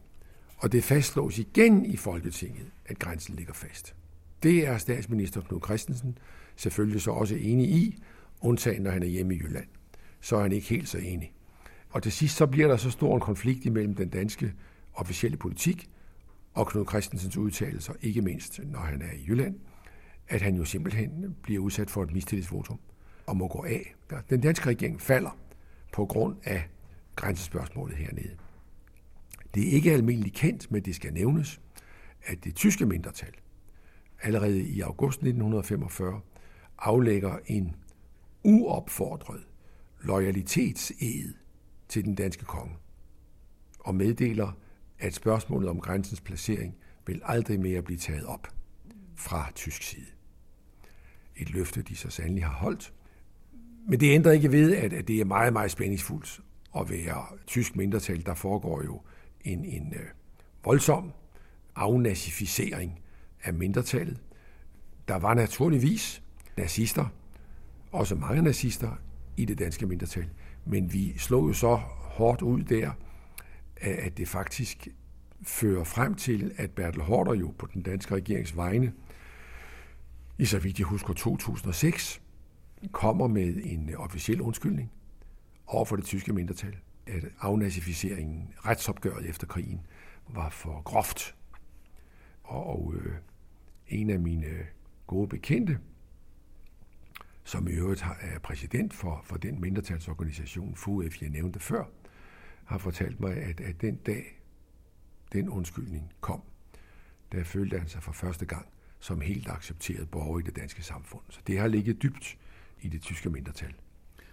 Og 0.62 0.72
det 0.72 0.84
fastslås 0.84 1.40
igen 1.40 1.86
i 1.86 1.98
Folketinget, 1.98 2.68
at 2.86 3.00
grænsen 3.00 3.36
ligger 3.36 3.54
fast. 3.54 3.96
Det 4.44 4.68
er 4.68 4.78
statsminister 4.78 5.42
Knud 5.42 5.60
Christensen 5.66 6.18
selvfølgelig 6.56 7.02
så 7.02 7.12
også 7.12 7.36
enig 7.36 7.70
i, 7.70 8.04
undtagen 8.42 8.82
når 8.82 8.92
han 8.92 9.04
er 9.04 9.08
hjemme 9.08 9.36
i 9.36 9.38
Jylland. 9.38 9.68
Så 10.20 10.36
er 10.36 10.42
han 10.42 10.52
ikke 10.52 10.68
helt 10.68 10.90
så 10.90 10.98
enig. 10.98 11.34
Og 11.90 12.04
til 12.04 12.12
sidst 12.12 12.38
så 12.38 12.48
bliver 12.48 12.68
der 12.68 12.78
så 12.78 12.92
stor 12.92 13.16
en 13.16 13.22
konflikt 13.22 13.66
imellem 13.66 13.96
den 13.96 14.10
danske 14.10 14.54
officielle 14.94 15.38
politik 15.38 15.90
og 16.54 16.68
Knud 16.68 16.86
Christensens 16.86 17.38
udtalelser, 17.38 17.94
ikke 18.02 18.22
mindst 18.22 18.60
når 18.64 18.80
han 18.80 19.02
er 19.02 19.12
i 19.12 19.26
Jylland, 19.28 19.56
at 20.28 20.42
han 20.42 20.56
jo 20.56 20.66
simpelthen 20.66 21.36
bliver 21.44 21.60
udsat 21.60 21.90
for 21.90 22.04
et 22.04 22.14
mistillidsvotum 22.14 22.80
og 23.26 23.38
må 23.38 23.48
gå 23.48 23.64
af. 23.64 23.96
Den 24.30 24.42
danske 24.42 24.70
regering 24.70 25.02
falder 25.02 25.38
på 25.94 26.06
grund 26.06 26.36
af 26.44 26.64
grænsespørgsmålet 27.16 27.98
hernede. 27.98 28.36
Det 29.54 29.68
er 29.68 29.72
ikke 29.72 29.92
almindeligt 29.92 30.36
kendt, 30.36 30.72
men 30.72 30.86
det 30.86 30.96
skal 30.96 31.14
nævnes, 31.14 31.62
at 32.24 32.44
det 32.44 32.56
tyske 32.56 32.86
mindretal 32.86 33.34
allerede 34.22 34.62
i 34.62 34.82
august 34.82 35.18
1945 35.18 36.22
aflægger 36.80 37.38
en 37.46 37.76
uopfordret 38.44 39.42
loyalitetsed 40.02 41.34
til 41.88 42.06
den 42.06 42.16
danske 42.16 42.46
konge 42.46 42.76
og 43.80 43.96
meddeler, 43.96 44.52
at 45.00 45.14
spørgsmålet 45.14 45.70
om 45.70 45.80
grænsens 45.80 46.22
placering 46.22 46.76
vil 47.08 47.22
aldrig 47.24 47.60
mere 47.60 47.82
blive 47.82 47.98
taget 47.98 48.26
op 48.26 48.48
fra 49.16 49.52
tysk 49.56 49.84
side. 49.84 50.06
Et 51.36 51.50
løfte, 51.50 51.82
de 51.82 51.96
så 51.96 52.10
sandelig 52.10 52.46
har 52.46 52.54
holdt. 52.54 52.94
Men 53.88 54.00
det 54.00 54.14
ændrer 54.14 54.32
ikke 54.32 54.52
ved, 54.52 54.76
at 54.76 55.08
det 55.08 55.22
er 55.22 55.26
meget, 55.26 55.54
meget 55.54 55.72
spændingsfuldt 55.72 56.42
at 56.78 56.90
være 56.90 57.26
tysk 57.48 57.76
mindretal. 57.76 58.26
Der 58.26 58.34
foregår 58.34 58.84
jo 58.84 59.02
en, 59.44 59.66
en 59.66 59.94
øh, 59.94 60.08
voldsom 60.64 61.12
afnazificering 61.76 63.00
af 63.44 63.54
mindretallet. 63.54 64.18
Der 65.08 65.16
var 65.16 65.34
naturligvis 65.34 66.24
nazister, 66.58 67.06
også 67.92 68.16
mange 68.16 68.42
nazister 68.42 68.92
i 69.38 69.46
det 69.46 69.60
danske 69.60 69.86
mindretal, 69.86 70.30
men 70.66 70.94
vi 70.94 71.18
slog 71.18 71.48
jo 71.48 71.54
så 71.54 71.76
hårdt 72.00 72.42
ud 72.42 72.64
der, 72.64 72.92
at 73.82 74.18
det 74.18 74.28
faktisk 74.28 74.88
fører 75.44 75.84
frem 75.84 76.16
til, 76.16 76.54
at 76.58 76.72
Bertel 76.72 77.02
Hårder 77.02 77.34
jo 77.34 77.54
på 77.58 77.68
den 77.74 77.82
danske 77.82 78.16
regerings 78.16 78.56
vegne, 78.56 78.94
i 80.38 80.46
så 80.46 80.60
vidt 80.60 80.80
jeg 80.80 80.88
husker 80.88 81.14
2006, 81.14 82.22
kommer 82.92 83.28
med 83.28 83.56
en 83.64 83.96
officiel 83.96 84.42
undskyldning 84.42 84.92
over 85.68 85.86
for 85.86 85.96
det 85.96 86.06
tyske 86.06 86.34
mindretal 86.34 86.76
at 87.12 87.24
afnazificeringen, 87.40 88.54
retsopgøret 88.66 89.30
efter 89.30 89.48
krigen, 89.48 89.86
var 90.30 90.50
for 90.50 90.82
groft. 90.82 91.36
Og, 92.44 92.66
og 92.66 92.94
øh, 92.96 93.16
en 93.88 94.10
af 94.10 94.20
mine 94.20 94.46
øh, 94.46 94.66
gode 95.08 95.28
bekendte, 95.28 95.80
som 97.44 97.68
i 97.68 97.72
øvrigt 97.72 98.06
er 98.22 98.40
præsident 98.40 98.94
for, 98.94 99.22
for 99.24 99.38
den 99.38 99.62
mindretalsorganisation, 99.62 100.76
FUF, 100.76 101.22
jeg 101.22 101.30
nævnte 101.30 101.60
før, 101.60 101.84
har 102.66 102.78
fortalt 102.78 103.20
mig, 103.20 103.38
at, 103.38 103.62
at 103.62 103.82
den 103.82 103.96
dag, 103.96 104.42
den 105.34 105.50
undskyldning 105.50 106.14
kom, 106.22 106.42
der 107.32 107.44
følte 107.44 107.80
han 107.80 107.88
sig 107.88 108.04
for 108.04 108.12
første 108.12 108.46
gang 108.46 108.66
som 109.00 109.22
helt 109.22 109.48
accepteret 109.50 110.10
borger 110.10 110.40
i 110.40 110.42
det 110.42 110.56
danske 110.56 110.84
samfund. 110.84 111.22
Så 111.30 111.40
det 111.48 111.60
har 111.60 111.68
ligget 111.68 112.04
dybt 112.04 112.38
i 112.82 112.90
det 112.90 113.02
tyske 113.02 113.30
mindretal. 113.30 113.74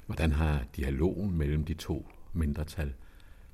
Hvordan 0.06 0.32
har 0.32 0.64
dialogen 0.76 1.38
mellem 1.38 1.64
de 1.64 1.74
to 1.74 2.08
mindretal 2.38 2.92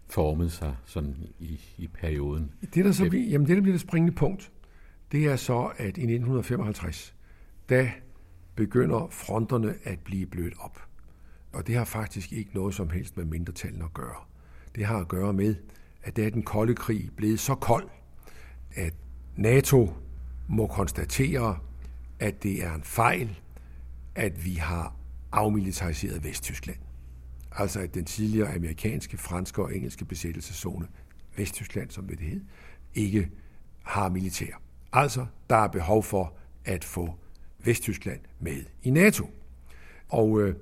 formet 0.07 0.53
sig 0.53 0.77
sådan 0.85 1.17
i, 1.39 1.61
i 1.79 1.87
perioden? 1.87 2.53
Det 2.75 2.85
der, 2.85 2.93
så, 2.93 3.05
jamen 3.05 3.47
det, 3.47 3.57
der 3.57 3.63
bliver 3.63 3.75
det 3.75 3.81
springende 3.81 4.15
punkt, 4.15 4.53
det 5.13 5.25
er 5.27 5.37
så, 5.37 5.73
at 5.77 5.85
i 5.85 5.89
1955, 5.89 7.15
da 7.69 7.93
begynder 8.55 9.09
fronterne 9.11 9.75
at 9.85 9.99
blive 10.01 10.27
blødt 10.27 10.55
op. 10.61 10.83
Og 11.53 11.67
det 11.67 11.75
har 11.77 11.85
faktisk 11.85 12.33
ikke 12.33 12.51
noget 12.55 12.75
som 12.75 12.91
helst 12.91 13.17
med 13.17 13.25
mindretallene 13.25 13.85
at 13.85 13.95
gøre. 13.95 14.17
Det 14.75 14.85
har 14.85 14.99
at 14.99 15.09
gøre 15.09 15.33
med, 15.33 15.55
at 16.03 16.17
det 16.17 16.27
er 16.27 16.31
den 16.31 16.43
kolde 16.43 16.75
krig 16.75 17.11
blevet 17.17 17.41
så 17.41 17.55
kold, 17.55 17.89
at 18.75 18.95
NATO 19.37 19.93
må 20.49 20.67
konstatere, 20.67 21.59
at 22.19 22.43
det 22.43 22.65
er 22.65 22.75
en 22.75 22.83
fejl, 22.83 23.39
at 24.15 24.45
vi 24.45 24.55
har 24.55 24.97
afmilitariseret 25.33 26.25
Vesttyskland 26.25 26.79
altså 27.57 27.81
at 27.81 27.95
den 27.95 28.05
tidligere 28.05 28.55
amerikanske, 28.55 29.17
franske 29.17 29.63
og 29.63 29.77
engelske 29.77 30.05
besættelseszone, 30.05 30.89
Vesttyskland 31.37 31.91
som 31.91 32.07
det 32.07 32.21
hed, 32.21 32.41
ikke 32.95 33.31
har 33.83 34.09
militær. 34.09 34.63
Altså, 34.93 35.27
der 35.51 35.57
er 35.57 35.69
behov 35.69 36.03
for 36.03 36.35
at 36.65 36.85
få 36.85 37.15
Vesttyskland 37.65 38.21
med 38.41 38.65
i 38.83 38.91
NATO. 38.91 39.31
Og 40.09 40.41
øh, 40.41 40.55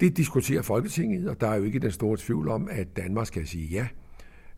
det 0.00 0.16
diskuterer 0.16 0.62
Folketinget, 0.62 1.28
og 1.28 1.40
der 1.40 1.48
er 1.48 1.54
jo 1.54 1.64
ikke 1.64 1.78
den 1.78 1.90
store 1.90 2.16
tvivl 2.20 2.48
om, 2.48 2.68
at 2.70 2.96
Danmark 2.96 3.26
skal 3.26 3.46
sige 3.46 3.66
ja 3.66 3.88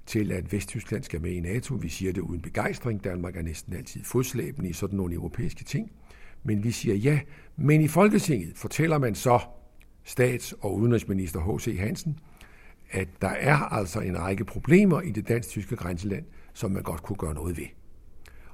til, 0.07 0.33
at 0.33 0.53
Vesttyskland 0.53 1.03
skal 1.03 1.21
med 1.21 1.31
i 1.31 1.41
NATO. 1.41 1.75
Vi 1.75 1.89
siger 1.89 2.13
det 2.13 2.21
uden 2.21 2.41
begejstring. 2.41 3.05
Danmark 3.05 3.37
er 3.37 3.43
næsten 3.43 3.73
altid 3.73 4.05
fodslæbende 4.05 4.69
i 4.69 4.73
sådan 4.73 4.97
nogle 4.97 5.15
europæiske 5.15 5.65
ting. 5.65 5.93
Men 6.45 6.65
vi 6.65 6.71
siger 6.71 6.95
ja. 6.95 7.21
Men 7.57 7.81
i 7.81 7.89
Folketinget 7.89 8.53
fortæller 8.57 8.99
man 8.99 9.15
så, 9.15 9.41
stats- 10.07 10.55
og 10.61 10.75
udenrigsminister 10.75 11.41
H.C. 11.41 11.77
Hansen, 11.79 12.19
at 12.91 13.09
der 13.21 13.29
er 13.29 13.57
altså 13.57 14.01
en 14.01 14.19
række 14.19 14.45
problemer 14.45 15.01
i 15.01 15.11
det 15.11 15.29
dansk-tyske 15.29 15.77
grænseland, 15.77 16.25
som 16.53 16.71
man 16.71 16.83
godt 16.83 17.03
kunne 17.03 17.17
gøre 17.17 17.35
noget 17.35 17.57
ved. 17.57 17.67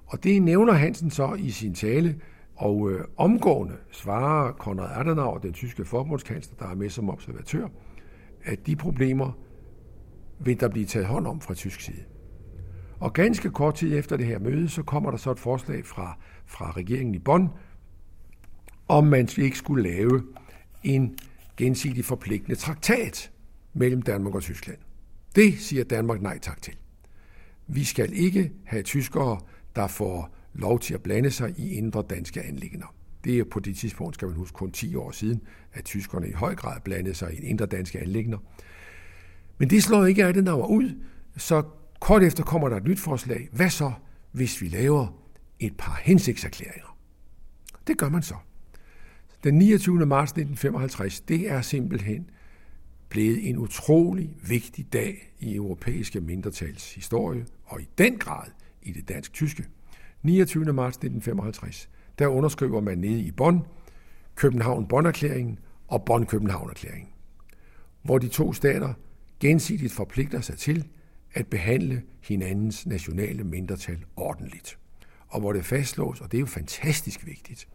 Og 0.06 0.24
det 0.24 0.42
nævner 0.42 0.72
Hansen 0.72 1.10
så 1.10 1.34
i 1.34 1.50
sin 1.50 1.74
tale, 1.74 2.20
og 2.56 2.90
øh, 2.90 3.04
omgående 3.16 3.74
svarer 3.90 4.52
Konrad 4.52 5.00
Adenauer, 5.00 5.38
den 5.38 5.52
tyske 5.52 5.84
forbundskansler, 5.84 6.56
der 6.58 6.66
er 6.66 6.74
med 6.74 6.90
som 6.90 7.10
observatør, 7.10 7.68
at 8.44 8.66
de 8.66 8.76
problemer 8.76 9.32
vil 10.40 10.60
der 10.60 10.68
blive 10.68 10.86
taget 10.86 11.06
hånd 11.06 11.26
om 11.26 11.40
fra 11.40 11.54
tysk 11.54 11.80
side. 11.80 12.04
Og 13.00 13.12
ganske 13.12 13.50
kort 13.50 13.74
tid 13.74 13.98
efter 13.98 14.16
det 14.16 14.26
her 14.26 14.38
møde, 14.38 14.68
så 14.68 14.82
kommer 14.82 15.10
der 15.10 15.18
så 15.18 15.30
et 15.30 15.38
forslag 15.38 15.86
fra, 15.86 16.18
fra 16.46 16.70
regeringen 16.70 17.14
i 17.14 17.18
Bonn, 17.18 17.48
om 18.88 19.06
man 19.06 19.28
ikke 19.38 19.58
skulle 19.58 19.82
lave 19.82 20.22
en 20.82 21.18
gensidigt 21.62 22.06
forpligtende 22.06 22.56
traktat 22.56 23.30
mellem 23.72 24.02
Danmark 24.02 24.34
og 24.34 24.42
Tyskland. 24.42 24.78
Det 25.34 25.58
siger 25.58 25.84
Danmark 25.84 26.22
nej 26.22 26.38
tak 26.38 26.62
til. 26.62 26.76
Vi 27.66 27.84
skal 27.84 28.12
ikke 28.12 28.52
have 28.64 28.82
tyskere, 28.82 29.40
der 29.76 29.86
får 29.86 30.34
lov 30.54 30.80
til 30.80 30.94
at 30.94 31.02
blande 31.02 31.30
sig 31.30 31.54
i 31.58 31.72
indre 31.72 32.04
danske 32.10 32.42
anlægner. 32.42 32.94
Det 33.24 33.38
er 33.38 33.44
på 33.44 33.60
det 33.60 33.76
tidspunkt, 33.76 34.14
skal 34.14 34.28
man 34.28 34.36
huske, 34.36 34.54
kun 34.54 34.72
10 34.72 34.94
år 34.94 35.10
siden, 35.10 35.40
at 35.72 35.84
tyskerne 35.84 36.28
i 36.28 36.32
høj 36.32 36.54
grad 36.54 36.80
blandede 36.80 37.14
sig 37.14 37.34
i 37.34 37.46
indre 37.46 37.66
danske 37.66 38.00
anlægner. 38.00 38.38
Men 39.58 39.70
det 39.70 39.82
slår 39.82 40.04
ikke 40.04 40.24
af 40.24 40.34
den 40.34 40.44
navn 40.44 40.76
ud, 40.76 41.02
så 41.36 41.62
kort 42.00 42.22
efter 42.22 42.44
kommer 42.44 42.68
der 42.68 42.76
et 42.76 42.84
nyt 42.84 43.00
forslag. 43.00 43.48
Hvad 43.52 43.70
så, 43.70 43.92
hvis 44.32 44.62
vi 44.62 44.68
laver 44.68 45.18
et 45.60 45.76
par 45.76 46.00
hensigtserklæringer? 46.02 46.98
Det 47.86 47.98
gør 47.98 48.08
man 48.08 48.22
så. 48.22 48.34
Den 49.44 49.58
29. 49.58 50.06
marts 50.06 50.30
1955, 50.30 51.20
det 51.20 51.50
er 51.50 51.60
simpelthen 51.60 52.30
blevet 53.08 53.48
en 53.48 53.58
utrolig 53.58 54.36
vigtig 54.48 54.92
dag 54.92 55.32
i 55.40 55.54
europæiske 55.54 56.20
mindretals 56.20 56.94
historie, 56.94 57.46
og 57.64 57.80
i 57.80 57.88
den 57.98 58.18
grad 58.18 58.46
i 58.82 58.92
det 58.92 59.08
dansk-tyske. 59.08 59.64
29. 60.22 60.64
marts 60.64 60.96
1955, 60.96 61.88
der 62.18 62.26
underskriver 62.26 62.80
man 62.80 62.98
nede 62.98 63.20
i 63.20 63.30
Bonn 63.30 63.60
København-Bonn-erklæringen 64.34 65.58
og 65.88 66.04
Bonn-København-erklæringen, 66.04 67.08
hvor 68.02 68.18
de 68.18 68.28
to 68.28 68.52
stater 68.52 68.94
gensidigt 69.40 69.92
forpligter 69.92 70.40
sig 70.40 70.58
til 70.58 70.88
at 71.34 71.46
behandle 71.46 72.02
hinandens 72.20 72.86
nationale 72.86 73.44
mindretal 73.44 74.04
ordentligt. 74.16 74.78
Og 75.28 75.40
hvor 75.40 75.52
det 75.52 75.64
fastslås, 75.64 76.20
og 76.20 76.32
det 76.32 76.38
er 76.38 76.40
jo 76.40 76.46
fantastisk 76.46 77.26
vigtigt, 77.26 77.68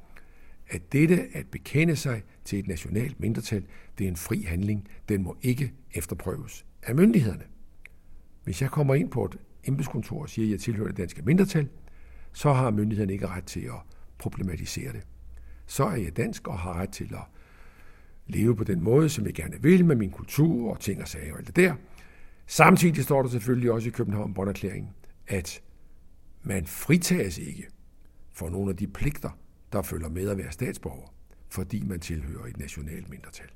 at 0.69 0.91
dette 0.91 1.27
at 1.33 1.47
bekende 1.47 1.95
sig 1.95 2.23
til 2.45 2.59
et 2.59 2.67
nationalt 2.67 3.19
mindretal, 3.19 3.65
det 3.97 4.03
er 4.03 4.07
en 4.09 4.15
fri 4.15 4.41
handling. 4.41 4.87
Den 5.09 5.23
må 5.23 5.37
ikke 5.41 5.73
efterprøves 5.93 6.65
af 6.83 6.95
myndighederne. 6.95 7.43
Hvis 8.43 8.61
jeg 8.61 8.71
kommer 8.71 8.95
ind 8.95 9.11
på 9.11 9.25
et 9.25 9.37
embedskontor 9.63 10.21
og 10.21 10.29
siger, 10.29 10.45
at 10.45 10.51
jeg 10.51 10.59
tilhører 10.59 10.87
det 10.87 10.97
danske 10.97 11.21
mindretal, 11.21 11.69
så 12.33 12.53
har 12.53 12.71
myndighederne 12.71 13.13
ikke 13.13 13.27
ret 13.27 13.43
til 13.43 13.59
at 13.59 13.97
problematisere 14.17 14.91
det. 14.91 15.07
Så 15.65 15.83
er 15.83 15.95
jeg 15.95 16.17
dansk 16.17 16.47
og 16.47 16.59
har 16.59 16.73
ret 16.73 16.89
til 16.89 17.13
at 17.13 17.23
leve 18.27 18.55
på 18.55 18.63
den 18.63 18.83
måde, 18.83 19.09
som 19.09 19.25
jeg 19.25 19.33
gerne 19.33 19.61
vil, 19.61 19.85
med 19.85 19.95
min 19.95 20.11
kultur 20.11 20.71
og 20.71 20.79
ting 20.79 21.01
og 21.01 21.07
sager 21.07 21.33
og 21.33 21.37
alt 21.39 21.47
det 21.47 21.55
der. 21.55 21.75
Samtidig 22.45 23.03
står 23.03 23.21
der 23.21 23.29
selvfølgelig 23.29 23.71
også 23.71 23.87
i 23.87 23.91
København 23.91 24.33
Bonderklæringen, 24.33 24.91
at 25.27 25.61
man 26.43 26.65
fritages 26.65 27.37
ikke 27.37 27.67
for 28.31 28.49
nogle 28.49 28.69
af 28.69 28.77
de 28.77 28.87
pligter, 28.87 29.29
der 29.73 29.81
følger 29.81 30.09
med 30.09 30.29
at 30.29 30.37
være 30.37 30.51
statsborger, 30.51 31.13
fordi 31.49 31.83
man 31.83 31.99
tilhører 31.99 32.45
et 32.45 32.57
nationalt 32.57 33.09
mindretal. 33.09 33.47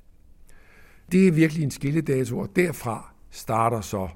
Det 1.11 1.27
er 1.27 1.31
virkelig 1.31 1.63
en 1.63 1.71
skilledato, 1.71 2.39
og 2.39 2.55
derfra 2.55 3.13
starter 3.29 3.81
så 3.81 4.09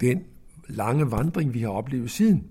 den 0.00 0.24
lange 0.68 1.10
vandring, 1.10 1.54
vi 1.54 1.60
har 1.60 1.68
oplevet 1.68 2.10
siden, 2.10 2.50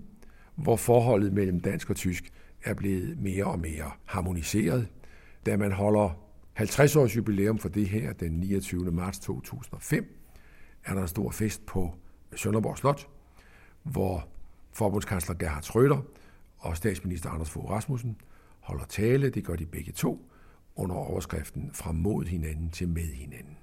hvor 0.56 0.76
forholdet 0.76 1.34
mellem 1.34 1.60
dansk 1.60 1.89
og 1.89 1.95
tysk 1.95 2.32
er 2.64 2.74
blevet 2.74 3.20
mere 3.20 3.45
og 3.45 3.60
mere 3.60 3.91
harmoniseret. 4.06 4.88
Da 5.45 5.58
man 5.58 5.72
holder 5.72 6.10
50 6.53 6.95
års 6.95 7.16
jubilæum 7.16 7.58
for 7.58 7.70
det 7.70 7.89
her 7.89 8.14
den 8.14 8.32
29. 8.32 8.91
marts 8.91 9.20
2005, 9.20 10.18
er 10.86 10.93
der 10.93 11.01
en 11.01 11.08
stor 11.08 11.32
fest 11.32 11.66
på 11.66 11.95
Sønderborg 12.36 12.78
Slot, 12.78 13.08
hvor 13.84 14.28
forbundskansler 14.72 15.36
Gerhard 15.36 15.64
Schröder 15.64 16.01
og 16.66 16.78
statsminister 16.78 17.30
Anders 17.30 17.49
Fogh 17.49 17.70
Rasmussen 17.70 18.18
holder 18.59 18.86
tale, 18.86 19.30
det 19.30 19.43
gør 19.43 19.55
de 19.55 19.66
begge 19.66 19.91
to, 19.91 20.32
under 20.76 20.95
overskriften 20.95 21.70
fra 21.74 21.91
mod 21.91 22.26
hinanden 22.26 22.70
til 22.70 22.88
med 22.88 23.13
hinanden. 23.13 23.57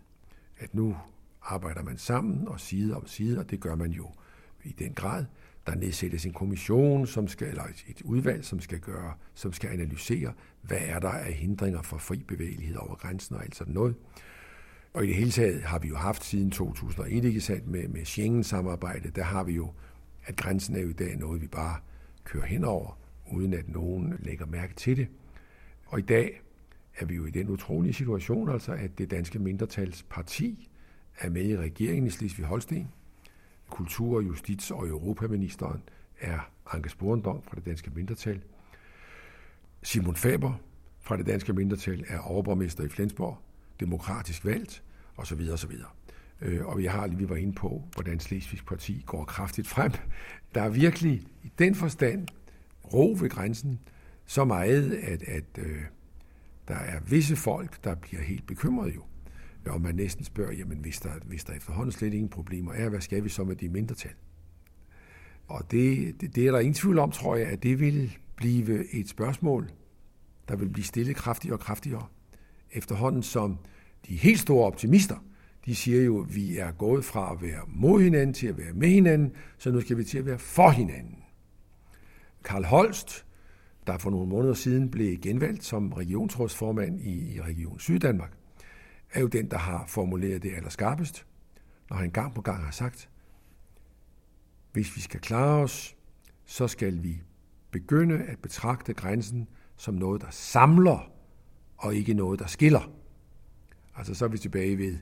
At 0.59 0.75
nu 0.75 0.97
arbejder 1.43 1.83
man 1.83 1.99
sammen 1.99 2.49
og 2.49 2.61
side 2.61 2.97
om 2.97 3.07
side, 3.07 3.39
og 3.39 3.51
det 3.51 3.61
gør 3.61 3.75
man 3.75 3.91
jo 3.91 4.11
i 4.65 4.73
den 4.73 4.95
grad. 4.95 5.25
Der 5.67 5.75
nedsættes 5.75 6.27
en 6.27 6.33
kommission, 6.33 7.07
som 7.07 7.29
skal, 7.29 7.49
eller 7.49 7.65
et 7.89 8.03
udvalg, 8.03 8.45
som 8.45 8.61
skal, 8.61 8.81
gøre, 8.81 9.15
som 9.35 9.53
skal 9.53 9.71
analysere, 9.71 10.33
hvad 10.63 10.81
er 10.81 10.99
der 10.99 11.09
af 11.09 11.33
hindringer 11.33 11.83
for 11.83 11.99
fri 11.99 12.25
bevægelighed 12.29 12.77
over 12.77 12.95
grænsen 12.95 13.37
og 13.37 13.43
alt 13.43 13.57
sådan 13.57 13.75
noget. 13.75 13.95
Og 14.95 15.05
i 15.05 15.07
det 15.07 15.17
hele 15.17 15.31
taget 15.31 15.63
har 15.63 15.79
vi 15.79 15.89
jo 15.89 15.97
haft 15.97 16.25
siden 16.25 16.51
2001, 16.51 17.25
ikke 17.25 17.41
sandt, 17.41 17.69
med, 17.69 17.89
med 17.89 18.05
Schengen-samarbejdet, 18.05 19.17
der 19.17 19.23
har 19.23 19.45
vi 19.45 19.53
jo, 19.53 19.73
at 20.25 20.37
grænsen 20.37 20.77
er 20.77 20.81
jo 20.81 20.89
i 20.89 20.93
dag 20.93 21.17
noget, 21.17 21.43
vi 21.43 21.47
bare 21.47 21.77
kører 22.25 22.45
henover, 22.45 22.99
uden 23.33 23.55
at 23.55 23.69
nogen 23.69 24.15
lægger 24.19 24.47
mærke 24.47 24.75
til 24.75 24.97
det. 24.97 25.09
Og 25.87 25.99
i 25.99 26.03
dag 26.03 26.41
er 26.99 27.05
vi 27.07 27.15
jo 27.15 27.27
i 27.27 27.31
den 27.31 27.49
utrolige 27.49 27.93
situation, 27.93 28.49
altså 28.49 28.73
at 28.73 28.99
det 28.99 29.11
danske 29.11 29.39
mindretalsparti 29.39 30.69
er 31.19 31.31
med 31.31 31.45
i 31.45 31.57
regeringen 31.57 32.07
i 32.07 32.11
Slesvig-Holsten. 32.11 32.87
Kultur-, 33.71 34.21
Justits- 34.21 34.75
og 34.75 34.89
Europaministeren 34.89 35.83
er 36.21 36.51
Anke 36.73 36.89
Sporendom 36.89 37.43
fra 37.43 37.57
det 37.57 37.67
danske 37.67 37.91
mindretal. 37.95 38.43
Simon 39.83 40.17
Faber 40.17 40.53
fra 41.01 41.17
det 41.17 41.27
danske 41.27 41.53
mindretal 41.53 42.05
er 42.09 42.19
overborgmester 42.19 42.85
i 42.85 42.89
Flensborg, 42.89 43.39
demokratisk 43.81 44.45
valgt, 44.45 44.83
osv. 45.17 45.41
osv. 45.53 45.73
Øh, 46.41 46.67
og 46.67 46.79
vi 46.79 46.85
har 46.85 47.07
lige, 47.07 47.19
vi 47.19 47.29
var 47.29 47.37
inde 47.37 47.53
på, 47.53 47.83
hvordan 47.95 48.21
Slesvigs 48.21 48.63
parti 48.63 49.03
går 49.07 49.25
kraftigt 49.25 49.69
frem. 49.69 49.93
Der 50.55 50.63
er 50.63 50.69
virkelig 50.69 51.23
i 51.43 51.53
den 51.59 51.75
forstand 51.75 52.29
ro 52.93 53.17
ved 53.21 53.31
grænsen, 53.31 53.81
så 54.27 54.45
meget, 54.45 54.93
at, 54.93 55.23
at 55.23 55.59
øh, 55.59 55.83
der 56.69 56.75
er 56.75 57.01
visse 57.01 57.37
folk, 57.37 57.85
der 57.85 57.95
bliver 57.95 58.23
helt 58.23 58.47
bekymrede 58.47 58.95
jo. 58.95 59.03
Og 59.67 59.81
man 59.81 59.95
næsten 59.95 60.25
spørger, 60.25 60.53
jamen 60.53 60.79
hvis 60.79 61.01
der, 61.01 61.11
hvis 61.25 61.45
der 61.45 61.53
efterhånden 61.53 61.93
slet 61.93 62.15
ingen 62.15 62.29
problemer 62.29 62.73
er, 62.73 62.89
hvad 62.89 63.01
skal 63.01 63.25
vi 63.25 63.29
så 63.29 63.45
med 63.45 63.57
de 63.57 63.69
mindretal? 63.69 64.13
Og 65.49 65.71
det, 65.71 66.21
det, 66.21 66.37
det 66.37 66.47
er 66.47 66.53
der 66.53 66.59
ingen 66.59 66.75
tvivl 66.75 66.99
om, 66.99 67.11
tror 67.11 67.37
jeg, 67.37 67.47
at 67.47 67.63
det 67.63 67.81
vil 67.81 68.19
blive 68.37 68.95
et 68.95 69.09
spørgsmål, 69.09 69.71
der 70.49 70.57
vil 70.57 70.69
blive 70.69 70.85
stillet 70.85 71.17
kraftigere 71.17 71.57
og 71.57 71.61
kraftigere. 71.61 72.07
Efterhånden 72.71 73.23
som 73.23 73.59
de 74.09 74.17
helt 74.17 74.41
store 74.41 74.67
optimister, 74.67 75.17
de 75.67 75.75
siger 75.75 76.03
jo, 76.03 76.23
at 76.23 76.37
vi 76.37 76.59
er 76.59 76.73
gået 76.73 77.05
fra 77.05 77.33
at 77.33 77.43
være 77.43 77.61
mod 77.69 78.03
hinanden 78.03 78.35
til 78.35 78.47
at 78.47 78.59
være 78.59 78.73
med 78.73 78.89
hinanden, 78.89 79.33
så 79.59 79.71
nu 79.71 79.81
skal 79.81 79.97
vi 79.97 80.05
til 80.05 80.19
at 80.19 80.27
være 80.27 80.39
for 80.39 80.71
hinanden. 80.71 81.19
Karl 82.45 82.65
Holst, 82.65 83.27
der 83.87 83.99
for 83.99 84.11
nogle 84.11 84.29
måneder 84.29 84.55
siden 84.55 84.91
blev 84.91 85.19
genvalgt 85.19 85.65
som 85.65 85.93
regionsrådsformand 85.93 87.01
i, 87.01 87.41
Region 87.41 87.79
Syddanmark, 87.79 88.33
er 89.13 89.21
jo 89.21 89.27
den, 89.27 89.51
der 89.51 89.59
har 89.59 89.85
formuleret 89.87 90.43
det 90.43 90.55
allerskarpest, 90.55 91.27
når 91.91 91.97
han 91.97 92.11
gang 92.11 92.35
på 92.35 92.41
gang 92.41 92.65
har 92.65 92.71
sagt, 92.71 93.09
hvis 94.73 94.97
vi 94.97 95.01
skal 95.01 95.21
klare 95.21 95.63
os, 95.63 95.97
så 96.45 96.69
skal 96.69 97.03
vi 97.03 97.23
begynde 97.71 98.19
at 98.19 98.39
betragte 98.39 98.95
grænsen 98.95 99.49
som 99.77 99.95
noget, 99.95 100.21
der 100.21 100.31
samler, 100.31 101.11
og 101.77 101.95
ikke 101.95 102.15
noget, 102.15 102.41
der 102.41 102.47
skiller. 102.47 102.91
Altså 103.97 104.15
så 104.15 104.25
er 104.25 104.29
vi 104.29 104.39
tilbage 104.39 104.79
ved 104.79 104.99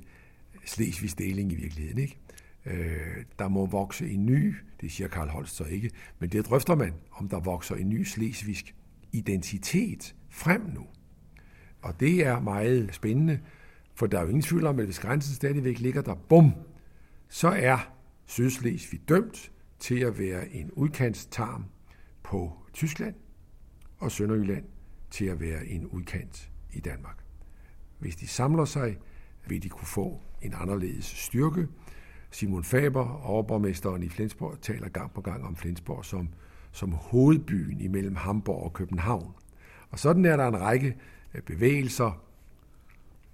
Slesvigs 0.65 1.15
deling 1.15 1.53
i 1.53 1.55
virkeligheden. 1.55 1.99
Ikke? 1.99 2.19
Øh, 2.67 3.25
der 3.39 3.49
må 3.49 3.67
vokse 3.67 4.11
en 4.11 4.27
ny, 4.27 4.55
det 4.81 4.93
siger 4.93 5.09
Karl 5.09 5.29
Holst 5.29 5.57
så 5.57 5.65
ikke, 5.65 5.91
men 6.19 6.31
det 6.31 6.47
drøfter 6.47 6.75
man, 6.75 6.95
om 7.13 7.29
der 7.29 7.41
vokser 7.41 7.75
en 7.75 7.89
ny 7.89 8.03
slesvigsk 8.03 8.75
identitet 9.13 10.15
frem 10.31 10.71
nu. 10.75 10.87
Og 11.83 12.01
det 12.01 12.27
er 12.27 12.41
meget 12.41 12.95
spændende, 12.95 13.41
for 13.95 14.07
der 14.07 14.19
er 14.19 14.23
jo 14.23 14.29
ingen 14.29 14.43
tvivl 14.43 14.67
om, 14.67 14.79
at 14.79 14.85
hvis 14.85 14.99
grænsen 14.99 15.35
stadigvæk 15.35 15.79
ligger 15.79 16.03
der, 16.03 16.15
bum, 16.15 16.53
så 17.29 17.49
er 17.49 17.95
Sydslesvig 18.27 19.01
dømt 19.09 19.53
til 19.79 20.01
at 20.01 20.19
være 20.19 20.49
en 20.49 20.71
udkantstarm 20.71 21.65
på 22.23 22.53
Tyskland, 22.73 23.15
og 23.99 24.13
Sønderjylland 24.13 24.65
til 25.11 25.25
at 25.25 25.41
være 25.41 25.67
en 25.67 25.87
udkant 25.87 26.51
i 26.73 26.81
Danmark. 26.81 27.25
Hvis 27.99 28.17
de 28.17 28.27
samler 28.27 28.65
sig, 28.65 28.99
vil 29.47 29.63
de 29.63 29.69
kunne 29.69 29.87
få 29.87 30.23
en 30.43 30.55
anderledes 30.57 31.05
styrke. 31.05 31.69
Simon 32.31 32.65
Faber, 32.65 33.21
overborgmesteren 33.25 34.03
i 34.03 34.09
Flensborg, 34.09 34.61
taler 34.61 34.89
gang 34.89 35.13
på 35.15 35.21
gang 35.21 35.45
om 35.45 35.57
Flensborg 35.57 36.05
som, 36.05 36.29
som 36.73 36.93
hovedbyen 36.93 37.81
imellem 37.81 38.17
Hamburg 38.17 38.63
og 38.63 38.73
København. 38.73 39.33
Og 39.91 39.99
sådan 39.99 40.25
er 40.25 40.37
der 40.37 40.49
en 40.49 40.61
række 40.61 40.97
øh, 41.35 41.43
bevægelser, 41.43 42.23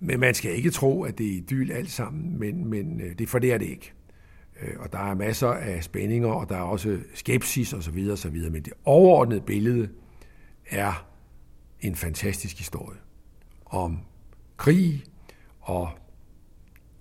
men 0.01 0.21
man 0.21 0.35
skal 0.35 0.57
ikke 0.57 0.71
tro, 0.71 1.03
at 1.03 1.19
det 1.19 1.27
er 1.27 1.37
idyl 1.37 1.73
alt 1.73 1.91
sammen, 1.91 2.39
men, 2.39 2.67
men 2.67 3.01
øh, 3.01 3.19
det, 3.19 3.29
for 3.29 3.39
det 3.39 3.53
er 3.53 3.59
det 3.59 3.67
ikke. 3.67 3.93
Øh, 4.63 4.75
og 4.79 4.93
der 4.93 4.99
er 4.99 5.15
masser 5.15 5.49
af 5.49 5.85
spændinger, 5.85 6.29
og 6.29 6.49
der 6.49 6.57
er 6.57 6.63
også 6.63 6.99
skepsis 7.15 7.73
osv. 7.73 8.09
osv. 8.13 8.51
Men 8.51 8.63
det 8.63 8.73
overordnede 8.85 9.41
billede 9.41 9.89
er 10.71 11.07
en 11.81 11.95
fantastisk 11.95 12.59
historie 12.59 12.99
om 13.67 13.99
krig 14.57 15.05
og 15.61 15.89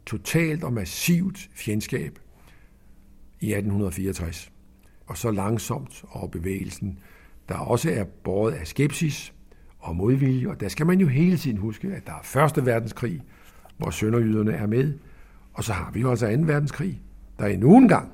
totalt 0.05 0.63
og 0.63 0.73
massivt 0.73 1.49
fjendskab 1.53 2.19
i 3.39 3.53
1864 3.53 4.51
og 5.07 5.17
så 5.17 5.31
langsomt 5.31 6.03
og 6.09 6.31
bevægelsen, 6.31 6.99
der 7.49 7.55
også 7.55 7.91
er 7.91 8.03
båret 8.03 8.53
af 8.53 8.67
skepsis 8.67 9.33
og 9.79 9.95
modvilje, 9.95 10.47
og 10.47 10.59
der 10.59 10.67
skal 10.67 10.85
man 10.85 10.99
jo 10.99 11.07
hele 11.07 11.37
tiden 11.37 11.57
huske, 11.57 11.87
at 11.87 12.07
der 12.07 12.13
er 12.13 12.23
Første 12.23 12.65
Verdenskrig, 12.65 13.21
hvor 13.77 13.89
sønderjyderne 13.89 14.51
er 14.51 14.67
med, 14.67 14.93
og 15.53 15.63
så 15.63 15.73
har 15.73 15.91
vi 15.91 15.99
jo 15.99 16.09
altså 16.09 16.35
2. 16.35 16.41
verdenskrig, 16.41 17.01
der 17.39 17.45
endnu 17.45 17.77
en 17.77 17.87
gang 17.87 18.11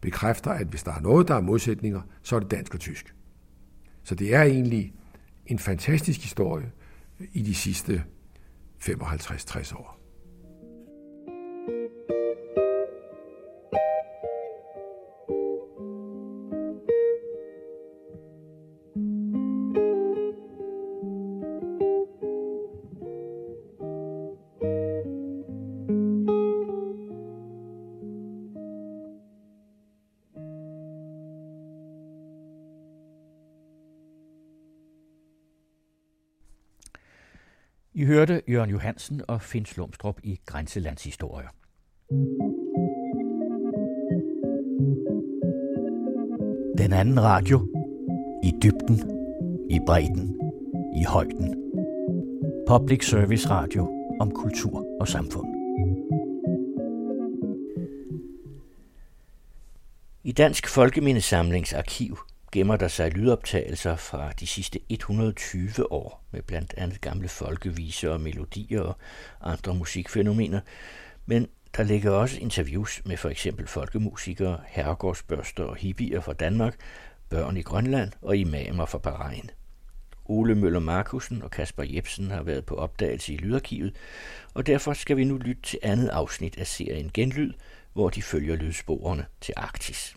bekræfter, 0.00 0.50
at 0.50 0.66
hvis 0.66 0.82
der 0.82 0.92
er 0.92 1.00
noget, 1.00 1.28
der 1.28 1.34
er 1.34 1.40
modsætninger, 1.40 2.00
så 2.22 2.36
er 2.36 2.40
det 2.40 2.50
dansk 2.50 2.74
og 2.74 2.80
tysk. 2.80 3.14
Så 4.02 4.14
det 4.14 4.34
er 4.34 4.42
egentlig 4.42 4.92
en 5.46 5.58
fantastisk 5.58 6.22
historie 6.22 6.72
i 7.32 7.42
de 7.42 7.54
sidste 7.54 8.04
55-60 8.82 9.76
år. 9.76 9.93
Jørgen 38.54 38.70
Johansen 38.70 39.22
og 39.28 39.42
Finn 39.42 39.66
Slumstrup 39.66 40.20
i 40.22 40.40
Grænselandshistorier. 40.46 41.48
Den 46.78 46.92
anden 46.92 47.22
radio. 47.22 47.58
I 48.44 48.52
dybden, 48.62 49.10
i 49.70 49.80
bredden, 49.86 50.40
i 50.96 51.04
højden. 51.04 51.54
Public 52.68 53.08
Service 53.08 53.50
Radio 53.50 53.90
om 54.20 54.30
kultur 54.30 54.86
og 55.00 55.08
samfund. 55.08 55.48
I 60.24 60.32
Dansk 60.32 60.68
Folkemindesamlings 60.68 61.72
arkiv 61.72 62.18
gemmer 62.54 62.76
der 62.76 62.88
sig 62.88 63.10
lydoptagelser 63.10 63.96
fra 63.96 64.32
de 64.32 64.46
sidste 64.46 64.80
120 64.88 65.92
år 65.92 66.24
med 66.30 66.42
blandt 66.42 66.74
andet 66.76 67.00
gamle 67.00 67.28
folkeviser 67.28 68.10
og 68.10 68.20
melodier 68.20 68.80
og 68.80 68.96
andre 69.40 69.74
musikfænomener, 69.74 70.60
men 71.26 71.48
der 71.76 71.82
ligger 71.82 72.10
også 72.10 72.40
interviews 72.40 73.02
med 73.04 73.16
for 73.16 73.28
eksempel 73.28 73.66
folkemusikere, 73.66 74.60
herregårdsbørster 74.66 75.64
og 75.64 75.76
hippier 75.76 76.20
fra 76.20 76.32
Danmark, 76.32 76.76
børn 77.28 77.56
i 77.56 77.62
Grønland 77.62 78.12
og 78.22 78.36
imamer 78.36 78.86
fra 78.86 78.98
Bahrain. 78.98 79.50
Ole 80.24 80.54
Møller 80.54 80.80
Markusen 80.80 81.42
og 81.42 81.50
Kasper 81.50 81.82
Jebsen 81.82 82.30
har 82.30 82.42
været 82.42 82.66
på 82.66 82.74
opdagelse 82.74 83.32
i 83.32 83.36
Lydarkivet, 83.36 83.96
og 84.54 84.66
derfor 84.66 84.92
skal 84.92 85.16
vi 85.16 85.24
nu 85.24 85.36
lytte 85.36 85.62
til 85.62 85.78
andet 85.82 86.08
afsnit 86.08 86.58
af 86.58 86.66
serien 86.66 87.10
Genlyd, 87.14 87.52
hvor 87.92 88.10
de 88.10 88.22
følger 88.22 88.56
lydsporene 88.56 89.26
til 89.40 89.54
Arktis. 89.56 90.16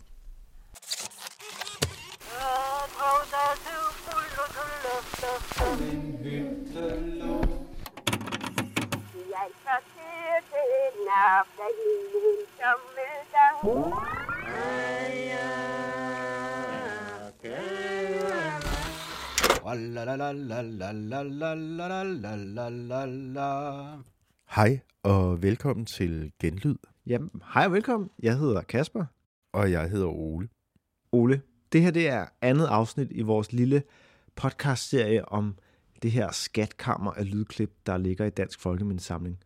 Nap, 9.67 11.47
da 11.57 11.65
himlen 11.77 12.39
sommeldag. 12.57 13.53
Hej 24.49 24.79
og 25.03 25.41
velkommen 25.41 25.85
til 25.85 26.31
Genlyd. 26.39 26.75
Jamen, 27.05 27.41
hej 27.53 27.65
og 27.65 27.71
velkommen. 27.71 28.09
Jeg 28.23 28.37
hedder 28.37 28.61
Kasper. 28.61 29.05
Og 29.53 29.71
jeg 29.71 29.89
hedder 29.89 30.07
Ole. 30.07 30.49
Ole, 31.11 31.41
det 31.71 31.81
her 31.81 31.91
det 31.91 32.09
er 32.09 32.25
andet 32.41 32.65
afsnit 32.65 33.07
i 33.11 33.21
vores 33.21 33.53
lille 33.53 33.83
podcastserie 34.35 35.29
om 35.29 35.55
det 36.01 36.11
her 36.11 36.31
skatkammer 36.31 37.11
af 37.11 37.31
lydklip, 37.31 37.71
der 37.85 37.97
ligger 37.97 38.25
i 38.25 38.29
Dansk 38.29 38.59
Folkemindesamling. 38.59 39.39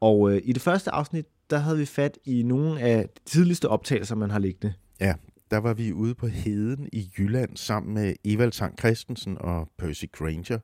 Og 0.00 0.32
øh, 0.32 0.42
i 0.44 0.52
det 0.52 0.62
første 0.62 0.90
afsnit, 0.90 1.26
der 1.50 1.58
havde 1.58 1.78
vi 1.78 1.86
fat 1.86 2.18
i 2.24 2.42
nogle 2.42 2.80
af 2.80 3.08
de 3.08 3.20
tidligste 3.24 3.68
optagelser, 3.68 4.14
man 4.14 4.30
har 4.30 4.38
liggende. 4.38 4.74
Ja, 5.00 5.14
der 5.50 5.58
var 5.58 5.74
vi 5.74 5.92
ude 5.92 6.14
på 6.14 6.26
Heden 6.26 6.88
i 6.92 7.10
Jylland 7.18 7.56
sammen 7.56 7.94
med 7.94 8.14
Evald 8.24 8.52
Sankt 8.52 8.80
Christensen 8.80 9.38
og 9.40 9.68
Percy 9.78 10.04
Granger. 10.12 10.58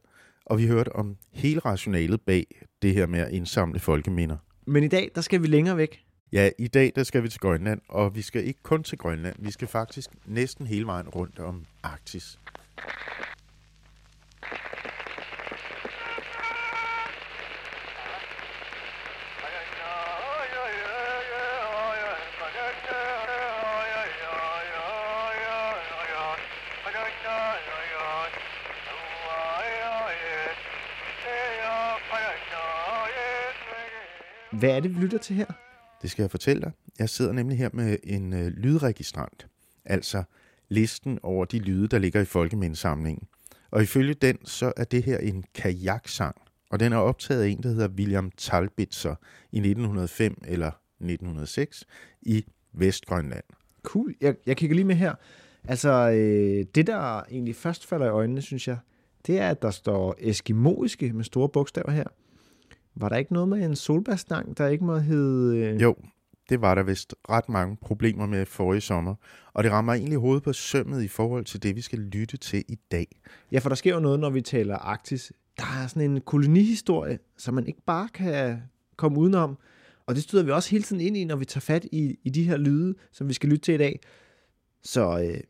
Og 0.47 0.59
vi 0.59 0.67
hørte 0.67 0.97
om 0.97 1.17
hele 1.33 1.61
rationalet 1.61 2.21
bag 2.21 2.47
det 2.83 2.95
her 2.95 3.07
med 3.07 3.21
at 3.21 3.31
indsamle 3.31 3.81
folkeminder. 3.81 4.37
Men 4.67 4.85
i 4.85 4.89
dag, 4.89 5.11
der 5.15 5.21
skal 5.21 5.43
vi 5.43 5.47
længere 5.47 5.77
væk. 5.77 6.05
Ja, 6.33 6.51
i 6.59 6.69
dag 6.69 6.93
der 6.97 7.03
skal 7.03 7.23
vi 7.23 7.29
til 7.29 7.41
Grønland, 7.41 7.81
og 7.89 8.15
vi 8.15 8.23
skal 8.23 8.47
ikke 8.47 8.63
kun 8.63 8.83
til 8.83 8.99
Grønland. 8.99 9.37
Vi 9.39 9.51
skal 9.51 9.69
faktisk 9.69 10.11
næsten 10.27 10.67
hele 10.67 10.87
vejen 10.87 11.09
rundt 11.09 11.39
om 11.39 11.65
Arktis. 11.83 12.39
Hvad 34.63 34.71
er 34.71 34.81
det, 34.81 34.97
vi 34.97 35.01
lytter 35.01 35.19
til 35.19 35.37
her? 35.37 35.47
Det 36.03 36.11
skal 36.11 36.23
jeg 36.23 36.31
fortælle 36.31 36.63
dig. 36.63 36.73
Jeg 36.99 37.09
sidder 37.09 37.33
nemlig 37.33 37.59
her 37.59 37.71
med 37.73 37.97
en 38.05 38.33
øh, 38.33 38.47
lydregistrant, 38.47 39.47
altså 39.85 40.23
listen 40.69 41.19
over 41.23 41.45
de 41.45 41.59
lyde, 41.59 41.89
der 41.89 41.99
ligger 41.99 42.21
i 42.21 42.25
folkemindesamlingen. 42.25 43.29
Og 43.71 43.83
ifølge 43.83 44.15
den, 44.15 44.47
så 44.47 44.73
er 44.77 44.85
det 44.85 45.03
her 45.03 45.19
en 45.19 45.45
kajaksang, 45.55 46.37
og 46.71 46.81
den 46.81 46.93
er 46.93 46.97
optaget 46.97 47.43
af 47.43 47.49
en, 47.49 47.63
der 47.63 47.69
hedder 47.69 47.89
William 47.89 48.31
Talbitzer 48.31 49.15
i 49.53 49.57
1905 49.57 50.43
eller 50.47 50.71
1906 51.01 51.85
i 52.23 52.45
Vestgrønland. 52.73 53.45
Cool. 53.83 54.15
Jeg, 54.21 54.35
jeg 54.47 54.57
kigger 54.57 54.77
lige 54.77 54.87
med 54.87 54.97
her. 54.97 55.15
Altså, 55.65 56.11
øh, 56.11 56.67
det 56.75 56.87
der 56.87 57.23
egentlig 57.23 57.57
først 57.57 57.87
falder 57.87 58.07
i 58.07 58.11
øjnene, 58.11 58.43
synes 58.43 58.69
jeg, 58.69 58.79
det 59.27 59.39
er, 59.39 59.49
at 59.49 59.63
der 59.63 59.71
står 59.71 60.15
eskimoiske 60.19 61.13
med 61.13 61.25
store 61.25 61.49
bogstaver 61.49 61.91
her. 61.91 62.07
Var 62.95 63.09
der 63.09 63.17
ikke 63.17 63.33
noget 63.33 63.49
med 63.49 63.65
en 63.65 63.77
solbærstang, 63.77 64.59
der 64.59 64.67
ikke 64.67 64.85
må 64.85 64.99
hedde... 64.99 65.59
Øh... 65.59 65.83
Jo, 65.83 65.95
det 66.49 66.61
var 66.61 66.75
der 66.75 66.83
vist 66.83 67.15
ret 67.31 67.49
mange 67.49 67.77
problemer 67.77 68.27
med 68.27 68.47
forrige 68.47 68.81
sommer, 68.81 69.15
og 69.53 69.65
det 69.65 69.73
rammer 69.73 69.93
egentlig 69.93 70.19
hovedet 70.19 70.43
på 70.43 70.53
sømmet 70.53 71.03
i 71.03 71.09
forhold 71.09 71.45
til 71.45 71.63
det, 71.63 71.77
vi 71.77 71.81
skal 71.81 71.99
lytte 71.99 72.37
til 72.37 72.65
i 72.69 72.79
dag. 72.91 73.07
Ja, 73.53 73.59
for 73.59 73.69
der 73.69 73.77
sker 73.77 73.95
jo 73.95 74.01
noget, 74.01 74.21
når 74.21 74.31
vi 74.31 74.41
taler 74.41 74.77
Arktis. 74.77 75.33
Der 75.57 75.83
er 75.83 75.87
sådan 75.87 76.11
en 76.11 76.21
kolonihistorie, 76.21 77.19
som 77.37 77.55
man 77.55 77.67
ikke 77.67 77.83
bare 77.87 78.09
kan 78.09 78.63
komme 78.97 79.19
udenom. 79.19 79.59
Og 80.07 80.15
det 80.15 80.23
støder 80.23 80.45
vi 80.45 80.51
også 80.51 80.71
hele 80.71 80.85
tiden 80.85 81.01
ind 81.01 81.17
i, 81.17 81.25
når 81.25 81.37
vi 81.37 81.45
tager 81.45 81.61
fat 81.61 81.87
i, 81.93 82.19
i 82.25 82.31
de 82.31 82.45
her 82.45 82.57
lyde, 82.57 82.95
som 83.13 83.29
vi 83.29 83.33
skal 83.33 83.49
lytte 83.49 83.65
til 83.65 83.75
i 83.75 83.79
dag. 83.79 84.01
Så 84.83 85.21
øh, 85.21 85.41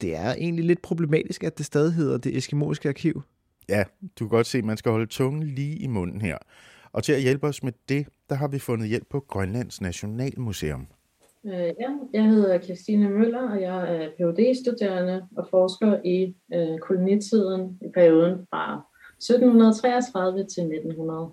det 0.00 0.16
er 0.16 0.34
egentlig 0.34 0.64
lidt 0.64 0.82
problematisk, 0.82 1.44
at 1.44 1.58
det 1.58 1.66
stadig 1.66 1.92
hedder 1.92 2.18
det 2.18 2.36
eskimoiske 2.36 2.88
arkiv. 2.88 3.22
Ja, 3.68 3.84
du 4.18 4.24
kan 4.24 4.28
godt 4.28 4.46
se, 4.46 4.58
at 4.58 4.64
man 4.64 4.76
skal 4.76 4.92
holde 4.92 5.06
tungen 5.06 5.42
lige 5.42 5.76
i 5.76 5.86
munden 5.86 6.20
her. 6.20 6.38
Og 6.92 7.04
til 7.04 7.12
at 7.12 7.22
hjælpe 7.22 7.46
os 7.46 7.62
med 7.62 7.72
det, 7.88 8.06
der 8.28 8.34
har 8.34 8.48
vi 8.48 8.58
fundet 8.58 8.88
hjælp 8.88 9.06
på 9.10 9.20
Grønlands 9.20 9.80
Nationalmuseum. 9.80 10.86
Øh, 11.46 11.52
ja, 11.52 11.90
jeg 12.12 12.24
hedder 12.24 12.60
Christine 12.60 13.08
Møller, 13.08 13.50
og 13.50 13.60
jeg 13.60 13.96
er 13.96 14.08
Ph.D.-studerende 14.08 15.22
og 15.36 15.46
forsker 15.50 16.00
i 16.04 16.34
øh, 16.54 16.78
kolonitiden 16.78 17.78
i 17.82 17.88
perioden 17.94 18.46
fra 18.50 18.86
1733 19.18 20.38
til 20.38 20.62
1900. 20.62 21.30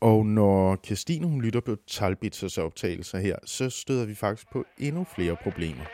Og 0.00 0.26
når 0.26 0.76
Christine 0.86 1.26
hun 1.26 1.42
lytter 1.42 1.60
på 1.60 1.76
Talbitzers 1.86 2.58
optagelser 2.58 3.18
her, 3.18 3.36
så 3.44 3.70
støder 3.70 4.06
vi 4.06 4.14
faktisk 4.14 4.52
på 4.52 4.64
endnu 4.78 5.04
flere 5.04 5.36
problemer. 5.42 5.84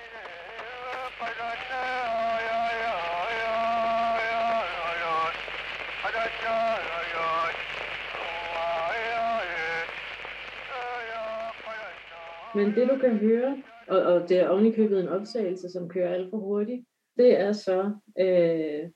Men 12.54 12.66
det 12.66 12.88
du 12.88 12.98
kan 12.98 13.16
høre, 13.16 13.62
og, 13.88 14.02
og 14.02 14.28
det 14.28 14.38
er 14.38 14.48
ovenikøbet 14.48 15.00
en 15.00 15.08
optagelse, 15.08 15.68
som 15.68 15.88
kører 15.88 16.14
alt 16.14 16.30
for 16.30 16.38
hurtigt, 16.38 16.86
det 17.18 17.40
er 17.40 17.52
så 17.52 17.92
øh, 18.20 18.90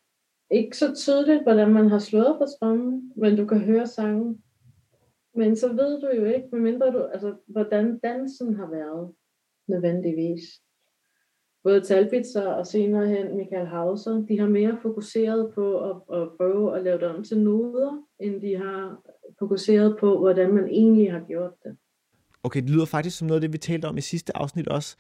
ikke 0.51 0.77
så 0.77 0.95
tydeligt, 0.95 1.43
hvordan 1.43 1.73
man 1.73 1.89
har 1.89 1.99
slået 1.99 2.37
på 2.39 2.47
trommen, 2.59 3.13
men 3.17 3.37
du 3.37 3.47
kan 3.47 3.59
høre 3.59 3.87
sangen. 3.87 4.43
Men 5.35 5.57
så 5.57 5.69
ved 5.69 6.01
du 6.01 6.09
jo 6.17 6.25
ikke, 6.25 6.49
medmindre 6.53 6.93
du, 6.93 7.03
altså, 7.03 7.35
hvordan 7.47 7.99
dansen 7.99 8.55
har 8.55 8.71
været 8.71 9.15
nødvendigvis. 9.69 10.41
både 11.63 11.81
Talbitzer 11.81 12.47
og 12.47 12.67
senere 12.67 13.07
hen 13.07 13.37
Michael 13.37 13.67
Hauser, 13.67 14.25
de 14.29 14.39
har 14.39 14.49
mere 14.49 14.79
fokuseret 14.83 15.55
på 15.55 15.91
at, 15.91 16.21
at 16.21 16.29
prøve 16.37 16.77
at 16.77 16.85
lave 16.85 16.99
det 16.99 17.09
om 17.09 17.25
til 17.25 17.41
noder, 17.41 18.03
end 18.21 18.41
de 18.41 18.57
har 18.57 19.03
fokuseret 19.39 19.97
på, 20.01 20.19
hvordan 20.19 20.55
man 20.55 20.69
egentlig 20.69 21.13
har 21.13 21.25
gjort 21.29 21.53
det. 21.65 21.77
Okay, 22.43 22.63
det 22.63 22.71
lyder 22.71 22.85
faktisk 22.85 23.19
som 23.19 23.27
noget 23.27 23.37
af 23.37 23.41
det, 23.41 23.53
vi 23.53 23.59
talte 23.59 23.87
om 23.87 23.99
i 23.99 24.01
sidste 24.01 24.37
afsnit 24.37 24.69
også. 24.69 24.97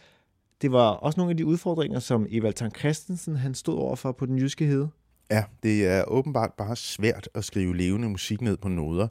Det 0.63 0.73
var 0.73 0.91
også 0.91 1.21
nogle 1.21 1.31
af 1.31 1.37
de 1.37 1.47
udfordringer, 1.47 1.99
som 1.99 2.27
Evald 2.31 2.55
Tang 2.55 2.77
Christensen 2.77 3.37
han 3.37 3.55
stod 3.55 3.79
overfor 3.79 4.13
på 4.13 4.27
den 4.27 4.39
jyske 4.39 4.65
hede. 4.65 4.89
Ja, 5.31 5.45
det 5.63 5.87
er 5.87 6.05
åbenbart 6.05 6.53
bare 6.59 6.77
svært 6.77 7.29
at 7.35 7.45
skrive 7.45 7.77
levende 7.77 8.09
musik 8.09 8.41
ned 8.41 8.57
på 8.57 8.69
noder. 8.69 9.09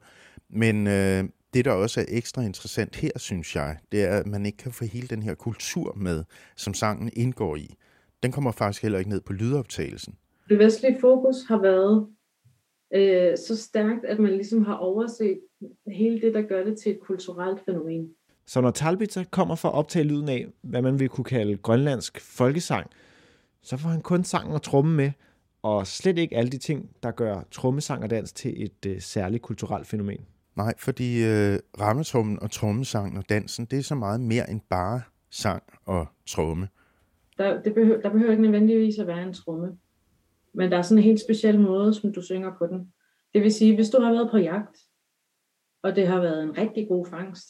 Men 0.49 0.87
øh, 0.87 1.23
det, 1.53 1.65
der 1.65 1.71
også 1.71 2.01
er 2.01 2.05
ekstra 2.07 2.41
interessant 2.41 2.95
her, 2.95 3.11
synes 3.15 3.55
jeg, 3.55 3.77
det 3.91 4.03
er, 4.03 4.19
at 4.19 4.27
man 4.27 4.45
ikke 4.45 4.57
kan 4.57 4.71
få 4.71 4.85
hele 4.85 5.07
den 5.07 5.23
her 5.23 5.33
kultur 5.33 5.93
med, 5.95 6.23
som 6.55 6.73
sangen 6.73 7.11
indgår 7.13 7.55
i. 7.55 7.75
Den 8.23 8.31
kommer 8.31 8.51
faktisk 8.51 8.81
heller 8.81 8.99
ikke 8.99 9.09
ned 9.09 9.21
på 9.21 9.33
lydoptagelsen. 9.33 10.15
Det 10.49 10.59
vestlige 10.59 10.97
fokus 11.01 11.35
har 11.47 11.61
været 11.61 12.07
øh, 12.93 13.37
så 13.37 13.57
stærkt, 13.57 14.05
at 14.05 14.19
man 14.19 14.31
ligesom 14.31 14.65
har 14.65 14.75
overset 14.75 15.39
hele 15.87 16.21
det, 16.21 16.33
der 16.33 16.41
gør 16.41 16.63
det 16.63 16.79
til 16.79 16.91
et 16.91 16.99
kulturelt 16.99 17.65
fænomen. 17.65 18.09
Så 18.47 18.61
når 18.61 18.71
Talbitzer 18.71 19.23
kommer 19.31 19.55
for 19.55 19.69
at 19.69 19.73
optage 19.73 20.05
lyden 20.05 20.29
af, 20.29 20.47
hvad 20.61 20.81
man 20.81 20.99
vil 20.99 21.09
kunne 21.09 21.25
kalde 21.25 21.57
grønlandsk 21.57 22.21
folkesang, 22.21 22.89
så 23.61 23.77
får 23.77 23.89
han 23.89 24.01
kun 24.01 24.23
sangen 24.23 24.53
og 24.53 24.61
trommen 24.61 24.95
med, 24.95 25.11
og 25.61 25.87
slet 25.87 26.17
ikke 26.17 26.37
alle 26.37 26.51
de 26.51 26.57
ting, 26.57 26.89
der 27.03 27.11
gør 27.11 27.41
trommesang 27.51 28.03
og 28.03 28.09
dans 28.09 28.33
til 28.33 28.63
et 28.63 28.85
øh, 28.85 29.01
særligt 29.01 29.43
kulturelt 29.43 29.87
fænomen. 29.87 30.25
Nej, 30.55 30.73
fordi 30.77 31.23
øh, 31.25 31.59
rammetrummen 31.79 32.39
og 32.41 32.51
trommesangen 32.51 33.17
og 33.17 33.29
dansen, 33.29 33.65
det 33.65 33.79
er 33.79 33.83
så 33.83 33.95
meget 33.95 34.21
mere 34.21 34.49
end 34.49 34.61
bare 34.69 35.01
sang 35.29 35.63
og 35.85 36.07
tromme. 36.27 36.67
Der, 37.37 37.61
det 37.61 37.73
behøver, 37.73 38.01
der 38.01 38.09
behøver 38.09 38.31
ikke 38.31 38.43
nødvendigvis 38.43 38.99
at 38.99 39.07
være 39.07 39.23
en 39.23 39.33
tromme. 39.33 39.77
Men 40.53 40.71
der 40.71 40.77
er 40.77 40.81
sådan 40.81 40.97
en 40.97 41.03
helt 41.03 41.21
speciel 41.21 41.59
måde, 41.59 41.93
som 41.93 42.13
du 42.13 42.21
synger 42.21 42.51
på 42.57 42.67
den. 42.67 42.93
Det 43.33 43.41
vil 43.41 43.53
sige, 43.53 43.75
hvis 43.75 43.89
du 43.89 44.01
har 44.01 44.11
været 44.11 44.31
på 44.31 44.37
jagt, 44.37 44.77
og 45.83 45.95
det 45.95 46.07
har 46.07 46.19
været 46.21 46.43
en 46.43 46.57
rigtig 46.57 46.87
god 46.87 47.05
fangst, 47.05 47.47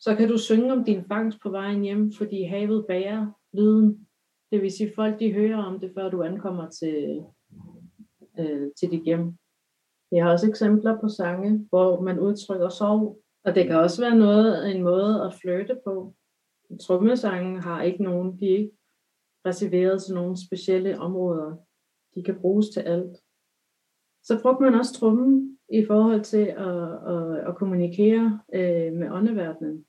så 0.00 0.16
kan 0.16 0.28
du 0.28 0.38
synge 0.38 0.72
om 0.72 0.84
din 0.84 1.04
fangst 1.04 1.38
på 1.42 1.50
vejen 1.50 1.82
hjem, 1.82 2.12
fordi 2.12 2.42
havet 2.42 2.86
bærer 2.86 3.26
lyden. 3.52 4.08
Det 4.52 4.62
vil 4.62 4.72
sige, 4.72 4.92
folk 4.94 5.18
de 5.18 5.32
hører 5.32 5.62
om 5.62 5.80
det, 5.80 5.92
før 5.94 6.10
du 6.10 6.22
ankommer 6.22 6.70
til, 6.70 7.24
øh, 8.38 8.70
til 8.80 8.90
dit 8.90 9.04
hjem. 9.04 9.34
Jeg 10.12 10.24
har 10.24 10.32
også 10.32 10.48
eksempler 10.48 11.00
på 11.00 11.08
sange, 11.08 11.66
hvor 11.68 12.00
man 12.00 12.20
udtrykker 12.20 12.68
sorg, 12.68 13.22
og 13.44 13.54
det 13.54 13.66
kan 13.66 13.76
også 13.76 14.02
være 14.02 14.18
noget, 14.18 14.76
en 14.76 14.82
måde 14.82 15.22
at 15.24 15.34
flytte 15.34 15.80
på. 15.84 16.14
Trommesangen 16.82 17.60
har 17.60 17.82
ikke 17.82 18.02
nogen, 18.02 18.40
de 18.40 18.46
er 18.46 18.58
ikke 18.58 18.76
reserveret 19.46 20.02
til 20.02 20.14
nogle 20.14 20.46
specielle 20.46 20.98
områder. 20.98 21.56
De 22.14 22.22
kan 22.22 22.40
bruges 22.40 22.68
til 22.68 22.80
alt. 22.80 23.16
Så 24.22 24.38
brugte 24.42 24.62
man 24.62 24.74
også 24.74 24.92
trommen 24.92 25.55
i 25.72 25.84
forhold 25.86 26.20
til 26.20 26.46
at, 26.46 26.88
at, 27.14 27.48
at 27.48 27.56
kommunikere 27.56 28.40
øh, 28.54 28.92
med 28.92 29.10
åndeverdenen. 29.10 29.84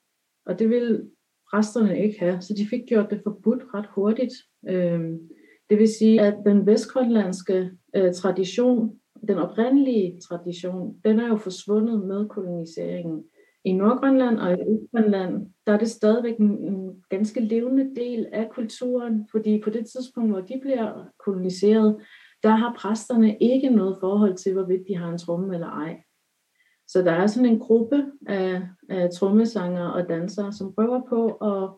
Og 0.46 0.60
det 0.60 0.70
ville 0.70 1.10
præsterne 1.52 2.04
ikke 2.04 2.20
have, 2.20 2.42
så 2.42 2.54
de 2.58 2.68
fik 2.70 2.82
gjort 2.88 3.10
det 3.10 3.22
forbudt 3.24 3.64
ret 3.74 3.88
hurtigt. 3.96 4.34
Øh, 4.70 5.02
det 5.70 5.80
vil 5.80 5.88
sige, 5.88 6.22
at 6.22 6.38
den 6.46 6.66
vestgrønlandske 6.66 7.72
øh, 7.96 8.14
tradition 8.14 9.00
den 9.28 9.38
oprindelige 9.38 10.20
tradition, 10.20 10.96
den 11.06 11.20
er 11.20 11.28
jo 11.28 11.36
forsvundet 11.36 12.08
med 12.08 12.28
koloniseringen. 12.28 13.24
I 13.64 13.74
Nordgrønland 13.74 14.40
og 14.40 14.52
i 14.52 14.62
Østgrønland, 14.62 15.48
der 15.68 15.74
er 15.74 15.78
det 15.78 15.90
stadigvæk 15.90 16.38
en, 16.38 16.52
en 16.52 17.04
ganske 17.10 17.40
levende 17.40 17.96
del 17.96 18.28
af 18.32 18.50
kulturen, 18.50 19.28
fordi 19.32 19.62
på 19.64 19.70
det 19.70 19.86
tidspunkt, 19.86 20.32
hvor 20.32 20.42
de 20.42 20.60
bliver 20.62 21.06
koloniseret, 21.26 22.02
der 22.44 22.50
har 22.50 22.76
præsterne 22.78 23.38
ikke 23.38 23.70
noget 23.70 23.98
forhold 24.00 24.36
til, 24.36 24.54
hvorvidt 24.54 24.88
de 24.88 24.98
har 24.98 25.10
en 25.10 25.18
tromme 25.18 25.54
eller 25.54 25.68
ej. 25.68 26.04
Så 26.88 27.02
der 27.02 27.12
er 27.12 27.28
sådan 27.28 27.50
en 27.50 27.60
gruppe 27.60 28.06
af, 28.28 28.62
af 28.90 29.10
trommesanger 29.10 29.88
og 29.88 30.10
dansere, 30.10 30.54
som 30.54 30.74
prøver 30.74 31.02
på 31.10 31.32
at 31.32 31.70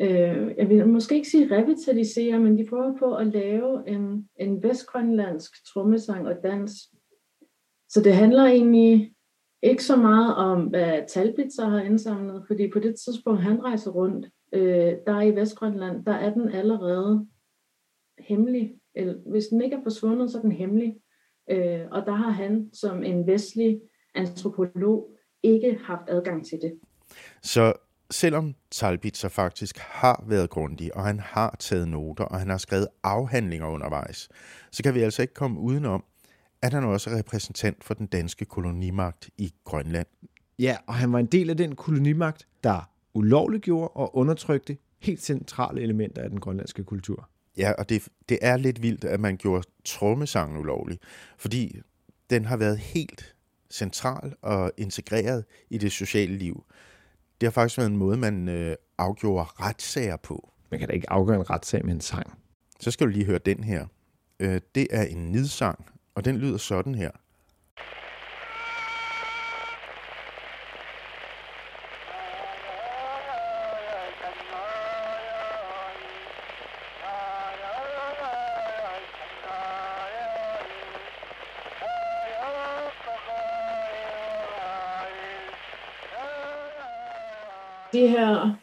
øh, 0.00 0.54
jeg 0.58 0.68
vil 0.68 0.88
måske 0.88 1.14
ikke 1.14 1.28
sige 1.28 1.56
revitalisere, 1.56 2.38
men 2.38 2.58
de 2.58 2.66
prøver 2.68 2.98
på 2.98 3.14
at 3.14 3.26
lave 3.26 3.88
en, 3.88 4.28
en 4.40 4.62
vestgrønlandsk 4.62 5.66
trommesang 5.72 6.26
og 6.28 6.34
dans. 6.42 6.72
Så 7.88 8.00
det 8.00 8.14
handler 8.14 8.44
egentlig 8.44 9.14
ikke 9.62 9.84
så 9.84 9.96
meget 9.96 10.34
om, 10.34 10.62
hvad 10.62 11.02
Talbitzer 11.08 11.68
har 11.68 11.80
indsamlet, 11.80 12.44
fordi 12.46 12.70
på 12.70 12.78
det 12.78 12.94
tidspunkt, 13.04 13.42
han 13.42 13.64
rejser 13.64 13.90
rundt, 13.90 14.26
øh, 14.52 14.94
der 15.06 15.20
i 15.20 15.36
Vestgrønland, 15.36 16.04
der 16.04 16.12
er 16.12 16.34
den 16.34 16.48
allerede 16.48 17.26
hemmelig. 18.18 18.78
Eller, 18.94 19.14
hvis 19.30 19.44
den 19.44 19.62
ikke 19.62 19.76
er 19.76 19.82
forsvundet, 19.82 20.30
så 20.30 20.38
er 20.38 20.42
den 20.42 20.52
hemmelig. 20.52 20.94
Øh, 21.50 21.80
og 21.90 22.02
der 22.06 22.12
har 22.12 22.30
han 22.30 22.70
som 22.72 23.02
en 23.02 23.26
vestlig 23.26 23.80
antropolog 24.14 25.08
ikke 25.42 25.78
haft 25.84 26.02
adgang 26.08 26.46
til 26.46 26.58
det. 26.62 26.72
Så 27.42 27.72
selvom 28.10 28.54
Talbitzer 28.70 29.28
faktisk 29.28 29.78
har 29.78 30.24
været 30.28 30.50
grundig, 30.50 30.96
og 30.96 31.04
han 31.04 31.20
har 31.20 31.56
taget 31.58 31.88
noter, 31.88 32.24
og 32.24 32.38
han 32.38 32.48
har 32.48 32.58
skrevet 32.58 32.88
afhandlinger 33.02 33.66
undervejs, 33.66 34.28
så 34.70 34.82
kan 34.82 34.94
vi 34.94 35.00
altså 35.00 35.22
ikke 35.22 35.34
komme 35.34 35.60
udenom, 35.60 36.04
at 36.62 36.72
han 36.72 36.84
også 36.84 37.10
er 37.10 37.18
repræsentant 37.18 37.84
for 37.84 37.94
den 37.94 38.06
danske 38.06 38.44
kolonimagt 38.44 39.30
i 39.38 39.54
Grønland. 39.64 40.06
Ja, 40.58 40.76
og 40.86 40.94
han 40.94 41.12
var 41.12 41.18
en 41.18 41.26
del 41.26 41.50
af 41.50 41.56
den 41.56 41.76
kolonimagt, 41.76 42.48
der 42.64 42.90
ulovliggjorde 43.14 43.88
og 43.88 44.16
undertrykte 44.16 44.76
helt 45.00 45.22
centrale 45.22 45.80
elementer 45.80 46.22
af 46.22 46.30
den 46.30 46.40
grønlandske 46.40 46.84
kultur. 46.84 47.28
Ja, 47.58 47.72
og 47.72 47.88
det, 47.88 48.08
det 48.28 48.38
er 48.42 48.56
lidt 48.56 48.82
vildt, 48.82 49.04
at 49.04 49.20
man 49.20 49.36
gjorde 49.36 49.68
trommesangen 49.84 50.58
ulovlig, 50.58 50.98
fordi 51.38 51.80
den 52.30 52.44
har 52.44 52.56
været 52.56 52.78
helt 52.78 53.34
central 53.70 54.34
og 54.42 54.72
integreret 54.76 55.44
i 55.70 55.78
det 55.78 55.92
sociale 55.92 56.36
liv. 56.36 56.64
Det 57.40 57.46
har 57.46 57.50
faktisk 57.50 57.78
været 57.78 57.90
en 57.90 57.96
måde, 57.96 58.16
man 58.16 58.48
øh, 58.48 58.76
afgjorde 58.98 59.44
retssager 59.44 60.16
på. 60.16 60.52
Man 60.70 60.80
kan 60.80 60.88
da 60.88 60.94
ikke 60.94 61.10
afgøre 61.10 61.36
en 61.36 61.50
retssag 61.50 61.84
med 61.84 61.94
en 61.94 62.00
sang. 62.00 62.38
Så 62.80 62.90
skal 62.90 63.06
du 63.06 63.12
lige 63.12 63.24
høre 63.24 63.38
den 63.38 63.64
her. 63.64 63.86
Øh, 64.40 64.60
det 64.74 64.86
er 64.90 65.02
en 65.02 65.32
nidsang, 65.32 65.84
og 66.14 66.24
den 66.24 66.36
lyder 66.36 66.56
sådan 66.56 66.94
her. 66.94 67.10
De 87.94 88.08
her 88.08 88.56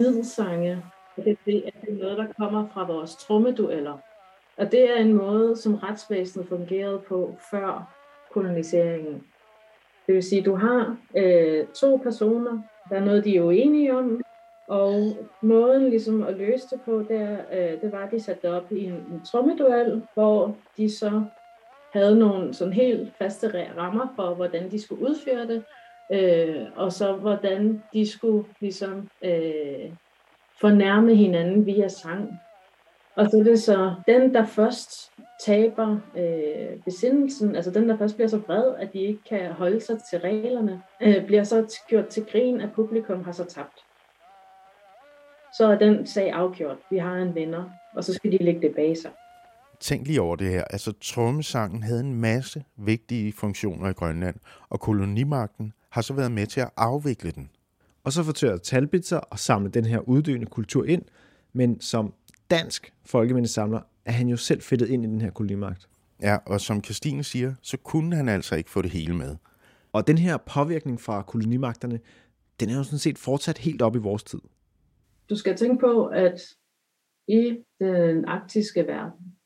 middelsange, 0.00 0.84
det, 1.16 1.38
det 1.46 1.66
er 1.66 1.92
noget, 1.92 2.18
der 2.18 2.26
kommer 2.38 2.68
fra 2.74 2.86
vores 2.86 3.16
trommedueller. 3.16 3.98
Og 4.56 4.72
det 4.72 4.90
er 4.90 4.96
en 4.96 5.12
måde, 5.12 5.56
som 5.56 5.74
retsvæsenet 5.74 6.48
fungerede 6.48 6.98
på 6.98 7.36
før 7.50 7.94
koloniseringen. 8.32 9.24
Det 10.06 10.14
vil 10.14 10.22
sige, 10.22 10.40
at 10.40 10.46
du 10.46 10.54
har 10.54 10.96
øh, 11.16 11.66
to 11.66 11.96
personer, 11.96 12.62
der 12.90 12.96
er 12.96 13.04
noget, 13.04 13.24
de 13.24 13.36
er 13.36 13.42
uenige 13.42 13.96
om, 13.96 14.22
og 14.68 15.16
måden 15.40 15.90
ligesom 15.90 16.22
at 16.22 16.36
løse 16.36 16.66
det 16.70 16.80
på, 16.84 16.98
det, 17.08 17.16
er, 17.16 17.38
øh, 17.52 17.80
det 17.80 17.92
var, 17.92 18.04
at 18.04 18.10
de 18.10 18.20
satte 18.20 18.48
det 18.48 18.56
op 18.56 18.72
i 18.72 18.84
en, 18.84 18.92
en 18.92 19.22
trommeduel, 19.24 20.02
hvor 20.14 20.56
de 20.76 20.96
så 20.96 21.24
havde 21.92 22.18
nogle 22.18 22.54
sådan 22.54 22.72
helt 22.72 23.16
faste 23.16 23.68
rammer 23.76 24.12
for, 24.16 24.34
hvordan 24.34 24.70
de 24.70 24.82
skulle 24.82 25.02
udføre 25.02 25.46
det, 25.46 25.64
øh, 26.12 26.66
og 26.76 26.92
så 26.92 27.12
hvordan 27.12 27.82
de 27.92 28.10
skulle 28.10 28.44
ligesom 28.60 29.08
øh, 29.24 29.92
fornærme 30.60 31.14
hinanden 31.14 31.66
via 31.66 31.88
sang. 31.88 32.40
Og 33.16 33.26
så 33.30 33.38
er 33.38 33.42
det 33.42 33.62
så 33.62 33.94
den, 34.06 34.34
der 34.34 34.46
først 34.46 35.12
taber 35.44 35.98
øh, 36.16 36.82
besindelsen, 36.84 37.56
altså 37.56 37.70
den, 37.70 37.88
der 37.88 37.98
først 37.98 38.14
bliver 38.14 38.28
så 38.28 38.38
vred, 38.38 38.74
at 38.78 38.92
de 38.92 38.98
ikke 38.98 39.20
kan 39.28 39.52
holde 39.52 39.80
sig 39.80 39.98
til 40.10 40.18
reglerne, 40.18 40.82
øh, 41.02 41.26
bliver 41.26 41.44
så 41.44 41.80
gjort 41.88 42.06
til 42.06 42.24
grin, 42.32 42.60
at 42.60 42.72
publikum 42.72 43.24
har 43.24 43.32
så 43.32 43.44
tabt. 43.44 43.78
Så 45.56 45.66
er 45.66 45.78
den 45.78 46.06
sag 46.06 46.32
afgjort. 46.32 46.76
Vi 46.90 46.98
har 46.98 47.14
en 47.14 47.34
vinder, 47.34 47.64
og 47.94 48.04
så 48.04 48.14
skal 48.14 48.32
de 48.32 48.44
lægge 48.44 48.60
det 48.60 48.74
bag 48.74 48.96
sig. 48.96 49.10
Tænk 49.80 50.06
lige 50.06 50.20
over 50.20 50.36
det 50.36 50.48
her. 50.48 50.64
Altså, 50.64 50.92
trommesangen 51.00 51.82
havde 51.82 52.00
en 52.00 52.20
masse 52.20 52.64
vigtige 52.76 53.32
funktioner 53.32 53.88
i 53.88 53.92
Grønland, 53.92 54.36
og 54.68 54.80
kolonimagten 54.80 55.72
har 55.92 56.02
så 56.02 56.14
været 56.14 56.32
med 56.32 56.46
til 56.46 56.60
at 56.60 56.70
afvikle 56.76 57.30
den. 57.30 57.50
Og 58.04 58.12
så 58.12 58.22
fortør 58.22 58.56
Talbitzer 58.56 59.16
og 59.18 59.38
samle 59.38 59.70
den 59.70 59.84
her 59.84 59.98
uddøende 59.98 60.46
kultur 60.46 60.84
ind, 60.84 61.02
men 61.52 61.80
som 61.80 62.14
dansk 62.50 62.92
folkemindesamler 63.04 63.80
er 64.04 64.12
han 64.12 64.28
jo 64.28 64.36
selv 64.36 64.62
fedtet 64.62 64.88
ind 64.88 65.04
i 65.04 65.08
den 65.08 65.20
her 65.20 65.30
kolonimagt. 65.30 65.88
Ja, 66.22 66.36
og 66.46 66.60
som 66.60 66.84
Christine 66.84 67.24
siger, 67.24 67.54
så 67.62 67.76
kunne 67.76 68.16
han 68.16 68.28
altså 68.28 68.56
ikke 68.56 68.70
få 68.70 68.82
det 68.82 68.90
hele 68.90 69.16
med. 69.16 69.36
Og 69.92 70.06
den 70.06 70.18
her 70.18 70.36
påvirkning 70.36 71.00
fra 71.00 71.22
kolonimagterne, 71.22 72.00
den 72.60 72.70
er 72.70 72.76
jo 72.76 72.82
sådan 72.82 72.98
set 72.98 73.18
fortsat 73.18 73.58
helt 73.58 73.82
op 73.82 73.96
i 73.96 73.98
vores 73.98 74.24
tid. 74.24 74.40
Du 75.30 75.36
skal 75.36 75.56
tænke 75.56 75.80
på, 75.80 76.06
at 76.06 76.40
i 77.28 77.58
den 77.80 78.24
arktiske 78.24 78.86
verden, 78.86 79.36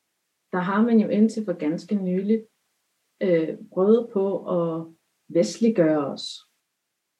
der 0.51 0.59
har 0.59 0.81
man 0.81 0.99
jo 0.99 1.07
indtil 1.07 1.45
for 1.45 1.53
ganske 1.53 1.95
nyligt 1.95 2.45
øh, 3.21 3.57
prøvet 3.73 4.09
på 4.13 4.25
at 4.57 4.96
vestliggøre 5.29 6.07
os. 6.07 6.21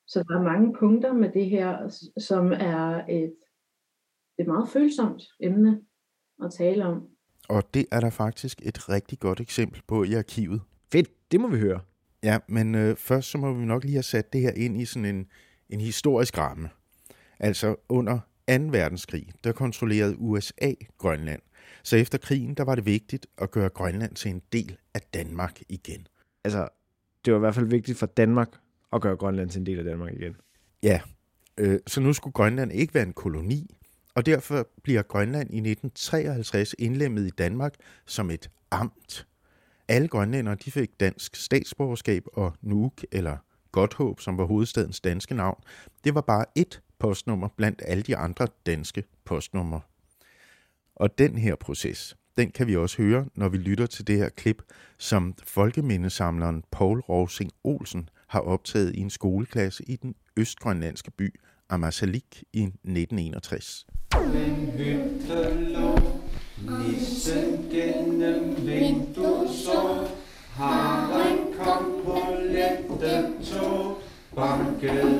Så 0.07 0.23
der 0.27 0.39
er 0.39 0.43
mange 0.43 0.75
punkter 0.79 1.13
med 1.13 1.31
det 1.31 1.49
her, 1.49 1.89
som 2.17 2.51
er 2.51 3.05
et, 3.09 3.35
et 4.39 4.47
meget 4.47 4.69
følsomt 4.69 5.23
emne 5.39 5.81
at 6.43 6.53
tale 6.53 6.85
om. 6.85 7.07
Og 7.49 7.73
det 7.73 7.85
er 7.91 7.99
der 7.99 8.09
faktisk 8.09 8.61
et 8.65 8.89
rigtig 8.89 9.19
godt 9.19 9.39
eksempel 9.39 9.81
på 9.87 10.03
i 10.03 10.13
arkivet. 10.13 10.61
Fedt, 10.91 11.31
det 11.31 11.39
må 11.39 11.47
vi 11.47 11.59
høre. 11.59 11.79
Ja, 12.23 12.39
men 12.47 12.75
øh, 12.75 12.95
først 12.95 13.29
så 13.29 13.37
må 13.37 13.53
vi 13.53 13.65
nok 13.65 13.83
lige 13.83 13.93
have 13.93 14.03
sat 14.03 14.33
det 14.33 14.41
her 14.41 14.51
ind 14.51 14.81
i 14.81 14.85
sådan 14.85 15.05
en, 15.05 15.27
en 15.69 15.81
historisk 15.81 16.37
ramme. 16.37 16.69
Altså 17.39 17.75
under 17.89 18.19
2. 18.47 18.53
verdenskrig, 18.71 19.31
der 19.43 19.51
kontrollerede 19.51 20.17
USA 20.19 20.71
Grønland. 20.97 21.41
Så 21.83 21.97
efter 21.97 22.17
krigen, 22.17 22.53
der 22.53 22.63
var 22.63 22.75
det 22.75 22.85
vigtigt 22.85 23.27
at 23.37 23.51
gøre 23.51 23.69
Grønland 23.69 24.15
til 24.15 24.31
en 24.31 24.41
del 24.53 24.77
af 24.93 25.01
Danmark 25.01 25.61
igen. 25.69 26.07
Altså, 26.43 26.67
det 27.27 27.33
var 27.33 27.39
i 27.39 27.45
hvert 27.45 27.55
fald 27.55 27.65
vigtigt 27.65 27.97
for 27.97 28.05
Danmark 28.05 28.49
at 28.93 29.01
gøre 29.01 29.15
Grønland 29.15 29.49
til 29.49 29.59
en 29.59 29.65
del 29.65 29.79
af 29.79 29.85
Danmark 29.85 30.13
igen. 30.13 30.35
Ja, 30.83 31.01
øh, 31.57 31.79
så 31.87 32.01
nu 32.01 32.13
skulle 32.13 32.33
Grønland 32.33 32.71
ikke 32.71 32.93
være 32.93 33.03
en 33.03 33.13
koloni, 33.13 33.75
og 34.15 34.25
derfor 34.25 34.67
bliver 34.83 35.01
Grønland 35.01 35.49
i 35.49 35.57
1953 35.57 36.75
indlemmet 36.79 37.27
i 37.27 37.29
Danmark 37.29 37.73
som 38.05 38.31
et 38.31 38.49
amt. 38.71 39.27
Alle 39.87 40.07
grønlændere 40.07 40.55
de 40.55 40.71
fik 40.71 40.99
dansk 40.99 41.35
statsborgerskab, 41.35 42.23
og 42.33 42.53
Nuuk, 42.61 43.03
eller 43.11 43.37
Godthåb, 43.71 44.19
som 44.19 44.37
var 44.37 44.45
hovedstadens 44.45 45.01
danske 45.01 45.35
navn, 45.35 45.63
det 46.03 46.15
var 46.15 46.21
bare 46.21 46.45
et 46.55 46.81
postnummer 46.99 47.47
blandt 47.57 47.81
alle 47.85 48.03
de 48.03 48.17
andre 48.17 48.47
danske 48.65 49.03
postnumre. 49.25 49.81
Og 50.95 51.17
den 51.17 51.37
her 51.37 51.55
proces, 51.55 52.17
den 52.37 52.51
kan 52.51 52.67
vi 52.67 52.75
også 52.75 53.01
høre, 53.01 53.25
når 53.35 53.49
vi 53.49 53.57
lytter 53.57 53.85
til 53.85 54.07
det 54.07 54.17
her 54.17 54.29
klip, 54.29 54.61
som 54.97 55.33
folkemindesamleren 55.43 56.63
Paul 56.71 56.99
Rosing 56.99 57.51
Olsen 57.63 58.09
har 58.27 58.39
optaget 58.39 58.95
i 58.95 58.99
en 58.99 59.09
skoleklasse 59.09 59.83
i 59.87 59.95
den 59.95 60.15
østgrønlandske 60.37 61.11
by 61.11 61.39
Ammassalik 61.69 62.43
i 62.53 62.63
1961. 62.63 63.85
Den 64.13 64.55
hytte 64.55 65.71
lå, 65.73 65.99
nissen 66.69 67.69
gennem 67.71 68.67
vinduet 68.67 69.49
så, 69.49 70.07
haren 70.51 71.37
kom 71.59 72.01
på 72.05 72.19
lette 72.41 73.33
tog, 73.43 73.97
bankede 74.35 75.16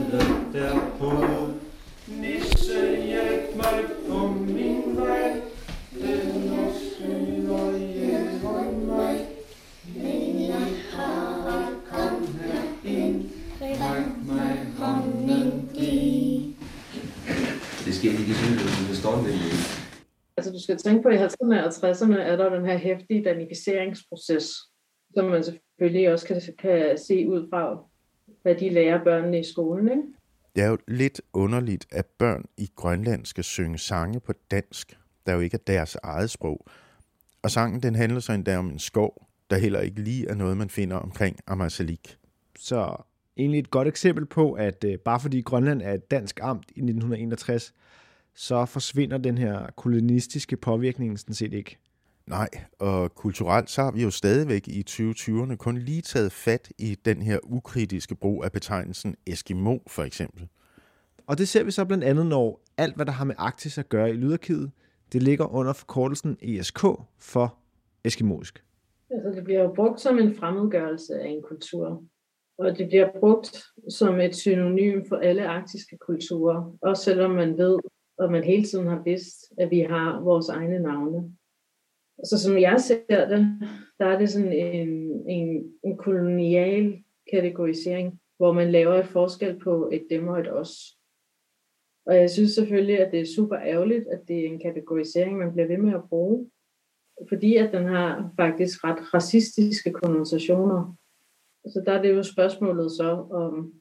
skal 20.68 20.78
tænke 20.78 21.02
på, 21.02 21.10
at 21.10 21.16
i 21.16 21.24
50'erne 21.24 21.64
og 21.64 21.70
60'erne 21.70 22.20
er 22.20 22.36
der 22.36 22.56
den 22.56 22.66
her 22.66 22.78
hæftige 22.78 23.24
danificeringsproces, 23.24 24.50
som 25.16 25.26
man 25.26 25.44
selvfølgelig 25.44 26.12
også 26.14 26.28
kan, 26.28 26.42
kan 26.60 26.98
se 27.08 27.28
ud 27.28 27.48
fra, 27.50 27.84
hvad 28.42 28.56
de 28.56 28.70
lærer 28.70 29.04
børnene 29.04 29.40
i 29.40 29.44
skolen. 29.44 29.88
Ikke? 29.90 30.04
Det 30.56 30.64
er 30.64 30.68
jo 30.68 30.78
lidt 30.88 31.22
underligt, 31.34 31.88
at 31.92 32.06
børn 32.06 32.46
i 32.58 32.70
Grønland 32.76 33.26
skal 33.26 33.44
synge 33.44 33.78
sange 33.78 34.20
på 34.20 34.34
dansk, 34.52 34.98
der 35.26 35.34
jo 35.34 35.40
ikke 35.40 35.56
er 35.56 35.64
deres 35.68 35.98
eget 36.04 36.30
sprog. 36.30 36.66
Og 37.42 37.52
sangen 37.52 37.84
den 37.84 37.96
handler 37.96 38.20
så 38.20 38.34
endda 38.34 38.58
om 38.58 38.70
en 38.70 38.80
skov, 38.80 39.28
der 39.50 39.58
heller 39.58 39.80
ikke 39.80 40.02
lige 40.02 40.30
er 40.30 40.36
noget, 40.36 40.58
man 40.58 40.70
finder 40.70 40.98
omkring 40.98 41.40
Ammassalik. 41.48 42.18
Så 42.60 42.96
egentlig 43.38 43.60
et 43.60 43.70
godt 43.70 43.88
eksempel 43.88 44.26
på, 44.26 44.54
at 44.54 44.84
øh, 44.84 45.00
bare 45.00 45.20
fordi 45.20 45.42
Grønland 45.42 45.82
er 45.82 45.94
et 45.94 46.12
dansk 46.12 46.40
amt 46.42 46.66
i 46.68 46.80
1961, 46.80 47.74
så 48.38 48.66
forsvinder 48.66 49.18
den 49.18 49.38
her 49.38 49.68
kolonistiske 49.76 50.58
påvirkning 50.58 51.20
sådan 51.20 51.36
set 51.36 51.54
ikke. 51.54 51.78
Nej, 52.28 52.50
og 52.80 53.16
kulturelt 53.16 53.70
så 53.70 53.82
har 53.82 53.92
vi 53.92 54.04
jo 54.04 54.12
stadigvæk 54.12 54.68
i 54.68 54.86
2020'erne 54.90 55.56
kun 55.56 55.78
lige 55.78 56.02
taget 56.02 56.32
fat 56.32 56.72
i 56.78 56.96
den 57.06 57.22
her 57.22 57.40
ukritiske 57.44 58.16
brug 58.16 58.44
af 58.44 58.52
betegnelsen 58.52 59.16
Eskimo 59.28 59.78
for 59.88 60.04
eksempel. 60.04 60.48
Og 61.28 61.38
det 61.38 61.48
ser 61.48 61.64
vi 61.64 61.72
så 61.72 61.86
blandt 61.86 62.04
andet, 62.04 62.26
når 62.26 62.62
alt, 62.78 62.96
hvad 62.96 63.06
der 63.06 63.12
har 63.12 63.26
med 63.26 63.36
Arktis 63.38 63.78
at 63.78 63.90
gøre 63.90 64.10
i 64.10 64.14
lydarkivet, 64.14 64.72
det 65.14 65.24
ligger 65.24 65.54
under 65.54 65.74
forkortelsen 65.74 66.38
ESK 66.42 66.80
for 67.20 67.58
eskimoisk. 68.04 68.64
Altså, 69.12 69.30
det 69.36 69.44
bliver 69.44 69.62
jo 69.62 69.74
brugt 69.76 70.02
som 70.02 70.20
en 70.20 70.36
fremmedgørelse 70.36 71.14
af 71.14 71.28
en 71.28 71.42
kultur. 71.42 72.04
Og 72.58 72.78
det 72.78 72.88
bliver 72.88 73.10
brugt 73.20 73.66
som 73.90 74.20
et 74.20 74.36
synonym 74.36 75.06
for 75.10 75.16
alle 75.16 75.48
arktiske 75.48 75.98
kulturer, 75.98 76.78
også 76.82 77.04
selvom 77.04 77.32
man 77.32 77.58
ved, 77.58 77.80
og 78.18 78.32
man 78.32 78.44
hele 78.44 78.64
tiden 78.64 78.88
har 78.88 79.02
vidst, 79.04 79.54
at 79.58 79.72
vi 79.72 79.80
har 79.80 80.22
vores 80.22 80.50
egne 80.50 80.80
navne. 80.80 81.34
Så 82.24 82.40
som 82.44 82.58
jeg 82.58 82.82
ser 82.82 83.28
det, 83.28 83.60
der 84.00 84.06
er 84.06 84.20
det 84.20 84.30
sådan 84.30 84.54
en, 84.54 84.90
en, 85.30 85.74
en 85.84 85.98
kolonial 85.98 87.04
kategorisering, 87.34 88.20
hvor 88.38 88.52
man 88.52 88.72
laver 88.72 88.94
et 88.94 89.08
forskel 89.08 89.60
på 89.60 89.90
et 89.94 90.08
dem 90.10 90.28
og 90.28 90.40
et 90.40 90.54
os. 90.54 90.98
Og 92.06 92.16
jeg 92.16 92.30
synes 92.30 92.52
selvfølgelig, 92.52 93.00
at 93.00 93.12
det 93.12 93.20
er 93.20 93.36
super 93.36 93.58
ærgerligt, 93.58 94.08
at 94.08 94.28
det 94.28 94.40
er 94.40 94.46
en 94.46 94.60
kategorisering, 94.60 95.38
man 95.38 95.54
bliver 95.54 95.68
ved 95.68 95.78
med 95.78 95.94
at 95.94 96.10
bruge, 96.10 96.50
fordi 97.30 97.56
at 97.56 97.74
den 97.74 97.86
har 97.86 98.34
faktisk 98.36 98.84
ret 98.84 99.14
racistiske 99.14 99.92
konnotationer. 99.92 100.98
Så 101.66 101.84
der 101.86 101.92
er 101.92 102.02
det 102.02 102.16
jo 102.16 102.24
spørgsmålet 102.24 102.92
så, 102.92 103.28
om 103.32 103.74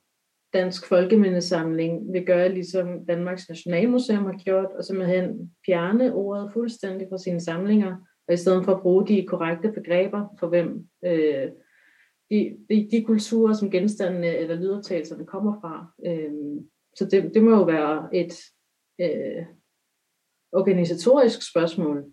Dansk 0.57 0.88
Folkemindesamling 0.88 2.12
vil 2.12 2.26
gøre 2.26 2.48
ligesom 2.48 3.07
Danmarks 3.07 3.48
Nationalmuseum 3.48 4.24
har 4.24 4.38
gjort, 4.44 4.68
og 4.78 4.84
simpelthen 4.84 5.52
fjerne 5.66 6.14
ordet 6.14 6.50
fuldstændig 6.52 7.07
fra 7.11 7.18
sine 7.18 7.40
samlinger, 7.40 7.96
og 8.28 8.34
i 8.34 8.36
stedet 8.36 8.64
for 8.64 8.74
at 8.74 8.82
bruge 8.82 9.07
de 9.07 9.26
korrekte 9.28 9.72
begreber 9.72 10.36
for 10.40 10.48
hvem 10.48 10.88
øh, 11.04 11.50
de, 12.30 12.57
de, 12.70 12.88
de 12.90 13.04
kulturer, 13.07 13.52
som 13.52 13.70
genstandene 13.70 14.36
eller 14.36 14.54
lydoptagelserne 14.54 15.26
kommer 15.26 15.61
fra. 15.61 15.86
Øh, 16.07 16.32
så 16.96 17.04
det, 17.04 17.34
det 17.34 17.42
må 17.42 17.50
jo 17.50 17.62
være 17.62 18.09
et 18.14 18.34
øh, 19.00 19.44
organisatorisk 20.52 21.50
spørgsmål. 21.50 22.04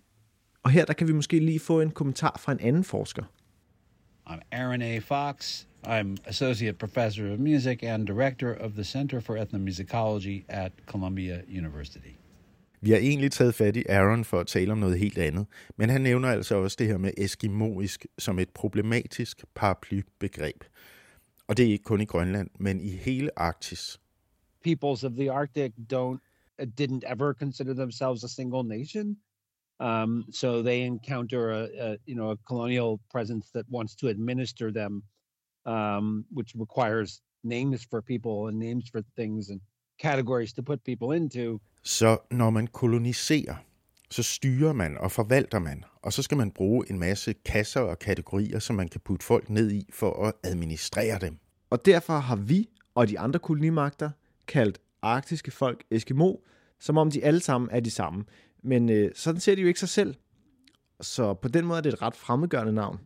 Og 0.63 0.71
her 0.71 0.85
der 0.85 0.93
kan 0.93 1.07
vi 1.07 1.13
måske 1.13 1.39
lige 1.39 1.59
få 1.59 1.81
en 1.81 1.91
kommentar 1.91 2.39
fra 2.39 2.51
en 2.51 2.59
anden 2.59 2.83
forsker. 2.83 3.23
I'm 4.27 4.41
Aaron 4.51 4.81
A. 4.81 4.99
Fox. 4.99 5.67
I'm 5.83 6.17
Associate 6.25 6.77
Professor 6.77 7.33
of 7.33 7.39
Music 7.39 7.83
and 7.83 8.07
Director 8.07 8.53
of 8.53 8.73
the 8.73 8.83
Center 8.83 9.21
for 9.21 9.37
Ethnomusicology 9.37 10.45
at 10.47 10.71
Columbia 10.85 11.41
University. 11.47 12.15
Vi 12.81 12.91
har 12.91 12.97
egentlig 12.97 13.31
taget 13.31 13.55
fat 13.55 13.75
i 13.75 13.83
Aaron 13.89 14.23
for 14.23 14.39
at 14.39 14.47
tale 14.47 14.71
om 14.71 14.77
noget 14.77 14.99
helt 14.99 15.17
andet, 15.17 15.45
men 15.77 15.89
han 15.89 16.01
nævner 16.01 16.29
altså 16.29 16.55
også 16.55 16.75
det 16.79 16.87
her 16.87 16.97
med 16.97 17.11
eskimoisk 17.17 18.05
som 18.19 18.39
et 18.39 18.49
problematisk 18.49 19.43
paraplybegreb. 19.55 20.63
Og 21.47 21.57
det 21.57 21.65
er 21.65 21.71
ikke 21.71 21.83
kun 21.83 22.01
i 22.01 22.05
Grønland, 22.05 22.49
men 22.59 22.81
i 22.81 22.89
hele 22.89 23.39
Arktis. 23.39 23.99
Peoples 24.63 25.03
of 25.03 25.11
the 25.11 25.31
Arctic 25.31 25.71
don't 25.93 26.19
didn't 26.81 27.01
ever 27.13 27.33
consider 27.33 27.73
themselves 27.73 28.23
a 28.23 28.27
single 28.27 28.63
nation. 28.63 29.17
Um, 29.79 30.25
so 30.31 30.61
they 30.61 30.81
encounter 30.81 31.51
a, 31.51 31.63
a 31.79 31.97
you 32.05 32.15
know 32.15 32.31
a 32.31 32.37
colonial 32.47 32.99
presence 33.11 33.51
that 33.55 33.65
wants 33.71 33.95
to 33.95 34.07
administer 34.07 34.71
them, 34.71 35.03
um, 35.65 36.25
which 36.31 36.55
requires 36.55 37.21
names 37.43 37.87
for 37.89 38.01
people 38.01 38.47
and 38.47 38.59
names 38.59 38.89
for 38.91 39.01
things 39.15 39.49
and 39.49 39.61
categories 39.97 40.53
to 40.53 40.61
put 40.61 40.83
people 40.83 41.17
into. 41.17 41.59
Så 41.83 42.17
når 42.31 42.49
man 42.49 42.67
koloniserer, 42.67 43.55
så 44.09 44.23
styrer 44.23 44.73
man 44.73 44.97
og 44.97 45.11
forvalter 45.11 45.59
man, 45.59 45.83
og 46.01 46.13
så 46.13 46.21
skal 46.21 46.37
man 46.37 46.51
bruge 46.51 46.91
en 46.91 46.99
masse 46.99 47.33
kasser 47.33 47.81
og 47.81 47.99
kategorier, 47.99 48.59
som 48.59 48.75
man 48.75 48.87
kan 48.87 49.01
putte 49.01 49.25
folk 49.25 49.49
ned 49.49 49.71
i 49.71 49.85
for 49.93 50.25
at 50.27 50.33
administrere 50.43 51.19
dem. 51.19 51.37
Og 51.69 51.85
derfor 51.85 52.13
har 52.13 52.35
vi 52.35 52.69
og 52.95 53.09
de 53.09 53.19
andre 53.19 53.39
kolonimagter 53.39 54.09
kaldt 54.47 54.81
arktiske 55.01 55.51
folk 55.51 55.83
Eskimo, 55.91 56.35
som 56.79 56.97
om 56.97 57.11
de 57.11 57.23
alle 57.23 57.39
sammen 57.39 57.69
er 57.71 57.79
de 57.79 57.91
samme. 57.91 58.25
Men 58.63 58.89
øh, 58.89 59.11
sådan 59.15 59.41
ser 59.41 59.55
de 59.55 59.61
jo 59.61 59.67
ikke 59.67 59.79
sig 59.79 59.89
selv. 59.89 60.15
Så 61.01 61.33
på 61.33 61.47
den 61.47 61.65
måde 61.65 61.77
er 61.77 61.81
det 61.81 61.93
et 61.93 62.01
ret 62.01 62.15
fremmedgørende 62.15 62.73
navn. 62.73 62.99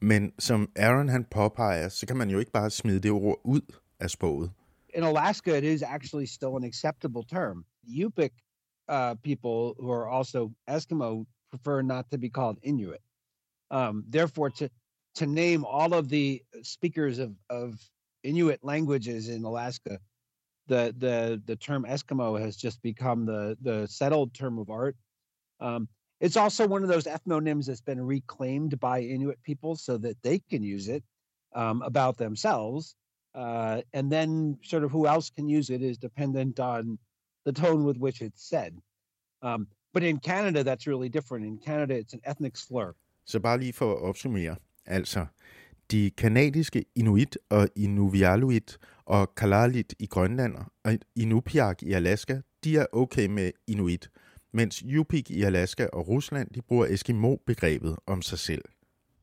Men 0.00 0.32
som 0.38 0.70
Aaron 0.76 1.08
han 1.08 1.24
påpeger, 1.24 1.88
så 1.88 2.06
kan 2.06 2.16
man 2.16 2.30
jo 2.30 2.38
ikke 2.38 2.52
bare 2.52 2.70
smide 2.70 3.00
det 3.00 3.10
ord 3.10 3.40
ud 3.44 3.60
af 4.00 4.10
sproget. 4.10 4.50
In 4.94 5.02
Alaska, 5.04 5.58
it 5.58 5.64
is 5.64 5.82
actually 5.82 6.26
still 6.26 6.56
an 6.56 6.64
acceptable 6.64 7.22
term. 7.24 7.64
Yupik 7.84 8.32
uh, 8.88 9.14
people 9.22 9.74
who 9.78 9.90
are 9.90 10.08
also 10.08 10.52
Eskimo 10.68 11.26
prefer 11.50 11.82
not 11.82 12.04
to 12.10 12.18
be 12.18 12.28
called 12.28 12.58
Inuit. 12.62 13.02
Um, 13.70 14.04
therefore, 14.12 14.50
to 14.50 14.68
to 15.14 15.26
name 15.26 15.64
all 15.64 15.94
of 15.94 16.08
the 16.08 16.42
speakers 16.62 17.18
of, 17.18 17.30
of 17.48 17.74
Inuit 18.22 18.60
languages 18.62 19.28
in 19.28 19.44
Alaska, 19.44 19.98
the 20.72 20.82
the 21.04 21.16
the 21.48 21.56
term 21.66 21.82
Eskimo 21.94 22.28
has 22.44 22.54
just 22.64 22.78
become 22.90 23.20
the 23.32 23.42
the 23.68 23.86
settled 23.98 24.30
term 24.40 24.54
of 24.62 24.68
art, 24.70 24.96
Um, 25.60 25.88
it's 26.20 26.36
also 26.36 26.66
one 26.66 26.82
of 26.82 26.88
those 26.88 27.04
ethnonyms 27.04 27.66
that's 27.66 27.80
been 27.80 28.00
reclaimed 28.00 28.78
by 28.78 29.00
Inuit 29.00 29.42
people 29.42 29.76
so 29.76 29.98
that 29.98 30.16
they 30.22 30.38
can 30.50 30.62
use 30.62 30.88
it 30.88 31.04
um, 31.54 31.82
about 31.82 32.16
themselves. 32.16 32.96
Uh, 33.34 33.82
and 33.92 34.10
then, 34.10 34.58
sort 34.62 34.84
of, 34.84 34.90
who 34.90 35.06
else 35.06 35.30
can 35.30 35.48
use 35.48 35.70
it 35.70 35.82
is 35.82 35.98
dependent 35.98 36.58
on 36.58 36.98
the 37.44 37.52
tone 37.52 37.84
with 37.84 37.96
which 37.96 38.22
it's 38.22 38.42
said. 38.48 38.76
Um, 39.42 39.66
but 39.92 40.02
in 40.02 40.18
Canada, 40.18 40.64
that's 40.64 40.86
really 40.86 41.08
different. 41.08 41.46
In 41.46 41.58
Canada, 41.58 41.94
it's 41.94 42.12
an 42.12 42.20
ethnic 42.24 42.56
slur. 42.56 42.94
Så 43.24 43.38
bare 43.40 43.58
lige 43.58 43.72
for 43.72 43.96
at 43.96 44.02
opsummere. 44.02 44.56
Altså, 44.86 45.26
de 45.90 46.10
kanadiske 46.10 46.84
Inuit 46.96 47.38
og 47.50 47.68
Inuvialuit 47.76 48.78
og 49.04 49.34
Kalalit 49.34 49.94
i 49.98 50.06
Grønland 50.06 50.54
og 50.84 50.92
Inupiaq 51.16 51.82
i 51.82 51.92
Alaska, 51.92 52.40
de 52.64 52.76
er 52.76 52.86
okay 52.92 53.26
med 53.26 53.50
Inuit, 53.66 54.10
mens 54.52 54.76
Yupik 54.76 55.30
i 55.30 55.42
Alaska 55.42 55.86
og 55.92 56.08
Rusland, 56.08 56.50
de 56.50 56.62
bruger 56.62 56.86
Eskimo-begrebet 56.86 57.96
om 58.06 58.22
sig 58.22 58.38
selv. 58.38 58.62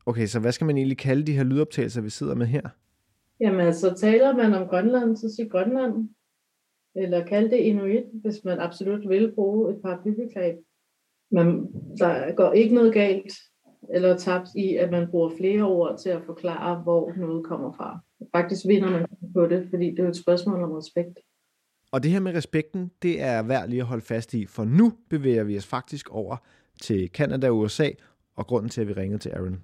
Okay, 0.06 0.26
så 0.26 0.40
hvad 0.40 0.52
skal 0.52 0.64
man 0.64 0.76
egentlig 0.76 0.98
kalde 0.98 1.26
de 1.26 1.32
her 1.32 1.44
lydoptagelser, 1.44 2.00
vi 2.00 2.10
sidder 2.10 2.34
med 2.34 2.46
her? 2.46 2.62
Jamen 3.40 3.60
altså, 3.60 3.94
taler 3.94 4.36
man 4.36 4.54
om 4.54 4.68
Grønland, 4.68 5.16
så 5.16 5.34
sig 5.36 5.50
Grønland. 5.50 6.08
Eller 6.96 7.26
kald 7.26 7.50
det 7.50 7.56
Inuit, 7.56 8.04
hvis 8.22 8.44
man 8.44 8.58
absolut 8.58 9.08
vil 9.08 9.32
bruge 9.34 9.70
et 9.72 9.78
par 9.82 10.00
byggegreb. 10.04 10.56
Men 11.30 11.46
der 11.98 12.34
går 12.34 12.52
ikke 12.52 12.74
noget 12.74 12.94
galt 12.94 13.32
eller 13.94 14.16
tabt 14.16 14.48
i, 14.54 14.76
at 14.76 14.90
man 14.90 15.08
bruger 15.10 15.30
flere 15.38 15.62
ord 15.62 15.98
til 15.98 16.08
at 16.10 16.22
forklare, 16.26 16.82
hvor 16.82 17.12
noget 17.16 17.46
kommer 17.46 17.72
fra. 17.72 17.98
Faktisk 18.36 18.66
vinder 18.66 18.90
man 18.90 19.06
på 19.34 19.46
det, 19.46 19.66
fordi 19.70 19.90
det 19.90 19.98
er 19.98 20.08
et 20.08 20.16
spørgsmål 20.16 20.62
om 20.62 20.72
respekt. 20.72 21.18
Og 21.92 22.02
det 22.02 22.10
her 22.10 22.20
med 22.20 22.34
respekten, 22.34 22.90
det 23.02 23.22
er 23.22 23.42
værd 23.42 23.68
lige 23.68 23.80
at 23.80 23.86
holde 23.86 24.04
fast 24.04 24.34
i, 24.34 24.46
for 24.46 24.64
nu 24.64 24.92
bevæger 25.10 25.44
vi 25.44 25.56
os 25.56 25.66
faktisk 25.66 26.10
over 26.10 26.36
til 26.82 27.10
Kanada 27.10 27.48
og 27.48 27.58
USA, 27.58 27.90
og 28.36 28.46
grunden 28.46 28.70
til, 28.70 28.80
at 28.80 28.88
vi 28.88 28.92
ringede 28.92 29.18
til 29.18 29.30
Aaron. 29.30 29.60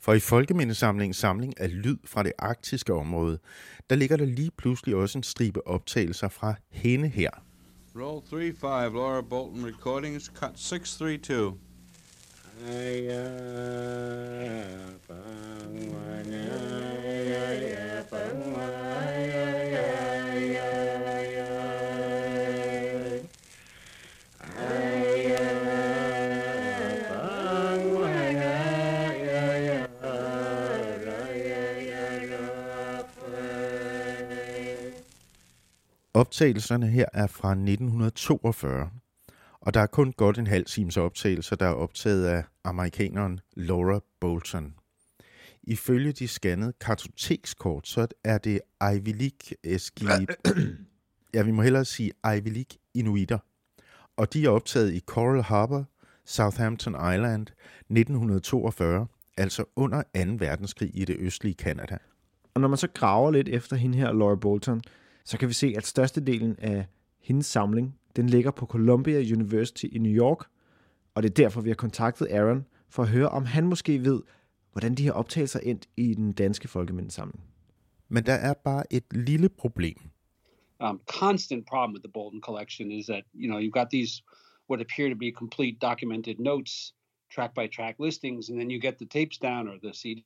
For 0.00 0.12
i 0.12 0.20
Folkemindesamlingens 0.20 1.16
samling 1.16 1.60
af 1.60 1.82
lyd 1.82 1.96
fra 2.04 2.22
det 2.22 2.32
arktiske 2.38 2.94
område, 2.94 3.38
der 3.90 3.96
ligger 3.96 4.16
der 4.16 4.24
lige 4.24 4.50
pludselig 4.58 4.96
også 4.96 5.18
en 5.18 5.22
stribe 5.22 5.66
optagelser 5.66 6.28
fra 6.28 6.54
hende 6.70 7.08
her. 7.08 7.30
Roll 7.96 8.22
3-5, 8.22 8.66
Laura 8.66 9.20
Bolton 9.20 9.66
Recordings, 9.66 10.24
cut 10.24 10.58
632. 10.58 11.65
Optagelserne 36.14 36.86
her 36.86 37.06
er 37.12 37.26
fra 37.26 37.50
1942, 37.50 38.90
og 39.66 39.74
der 39.74 39.80
er 39.80 39.86
kun 39.86 40.12
godt 40.12 40.38
en 40.38 40.46
halv 40.46 40.64
times 40.64 40.96
optagelser, 40.96 41.56
der 41.56 41.66
er 41.66 41.72
optaget 41.72 42.26
af 42.26 42.44
amerikaneren 42.64 43.40
Laura 43.56 44.00
Bolton. 44.20 44.74
Ifølge 45.62 46.12
de 46.12 46.28
scannede 46.28 46.72
kartotekskort, 46.80 47.88
så 47.88 48.06
er 48.24 48.38
det 48.38 48.60
Ivy 48.82 49.14
League 49.18 49.78
ja, 51.34 51.42
vi 51.42 51.50
må 51.50 51.62
hellere 51.62 51.84
sige 51.84 52.12
Ivy 52.36 52.48
League 52.48 52.78
Inuiter. 52.94 53.38
Og 54.16 54.32
de 54.32 54.44
er 54.44 54.50
optaget 54.50 54.92
i 54.92 55.00
Coral 55.00 55.42
Harbor, 55.42 55.84
Southampton 56.24 56.92
Island, 56.92 57.46
1942, 57.80 59.06
altså 59.36 59.64
under 59.76 60.02
2. 60.02 60.08
verdenskrig 60.38 60.90
i 60.94 61.04
det 61.04 61.16
østlige 61.18 61.54
Kanada. 61.54 61.98
Og 62.54 62.60
når 62.60 62.68
man 62.68 62.78
så 62.78 62.88
graver 62.94 63.30
lidt 63.30 63.48
efter 63.48 63.76
hende 63.76 63.98
her, 63.98 64.12
Laura 64.12 64.36
Bolton, 64.36 64.82
så 65.24 65.38
kan 65.38 65.48
vi 65.48 65.54
se, 65.54 65.74
at 65.76 65.86
størstedelen 65.86 66.56
af 66.58 66.86
hendes 67.20 67.46
samling, 67.46 67.94
den 68.16 68.28
ligger 68.28 68.50
på 68.50 68.66
Columbia 68.66 69.18
University 69.18 69.84
i 69.92 69.98
New 69.98 70.12
York, 70.12 70.44
og 71.14 71.22
det 71.22 71.30
er 71.30 71.34
derfor, 71.34 71.60
vi 71.60 71.70
har 71.70 71.74
kontaktet 71.74 72.28
Aaron 72.30 72.66
for 72.88 73.02
at 73.02 73.08
høre, 73.08 73.28
om 73.28 73.44
han 73.44 73.66
måske 73.66 74.04
ved, 74.04 74.22
hvordan 74.72 74.94
de 74.94 75.02
her 75.02 75.12
optagelser 75.12 75.60
endt 75.60 75.88
i 75.96 76.14
den 76.14 76.32
danske 76.32 76.68
folkemindesamling. 76.68 77.44
Men 78.08 78.26
der 78.26 78.32
er 78.32 78.54
bare 78.54 78.92
et 78.92 79.04
lille 79.12 79.48
problem. 79.48 79.96
Um, 80.80 81.00
constant 81.06 81.66
problem 81.66 81.94
with 81.94 82.04
the 82.04 82.12
Bolton 82.12 82.40
collection 82.40 82.90
is 82.90 83.06
that 83.06 83.24
you 83.34 83.48
know 83.48 83.58
you've 83.58 83.80
got 83.80 83.88
these 83.90 84.22
what 84.68 84.80
appear 84.80 85.08
to 85.08 85.16
be 85.16 85.30
complete 85.32 85.78
documented 85.80 86.38
notes, 86.38 86.92
track 87.34 87.54
by 87.54 87.66
track 87.76 87.94
listings, 87.98 88.48
and 88.48 88.58
then 88.58 88.70
you 88.70 88.80
get 88.80 88.98
the 88.98 89.06
tapes 89.06 89.38
down 89.38 89.68
or 89.68 89.78
the 89.82 89.94
CD, 89.94 90.24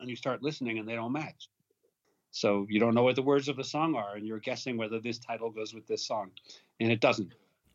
and 0.00 0.10
you 0.10 0.16
start 0.16 0.42
listening, 0.42 0.78
and 0.78 0.88
they 0.88 0.96
don't 0.96 1.12
match. 1.12 1.48
So 2.32 2.66
you 2.70 2.80
don't 2.80 2.92
know 2.92 3.04
what 3.04 3.16
the 3.16 3.24
words 3.24 3.48
of 3.48 3.56
the 3.56 3.64
song 3.64 3.94
are, 3.96 4.12
and 4.16 4.26
you're 4.26 4.50
guessing 4.50 4.78
whether 4.78 5.00
this 5.00 5.18
title 5.18 5.50
goes 5.58 5.74
with 5.74 5.86
this 5.86 6.00
song, 6.00 6.30
and 6.80 6.92
it 6.92 7.02
doesn't. 7.02 7.32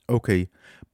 Okay, 0.08 0.46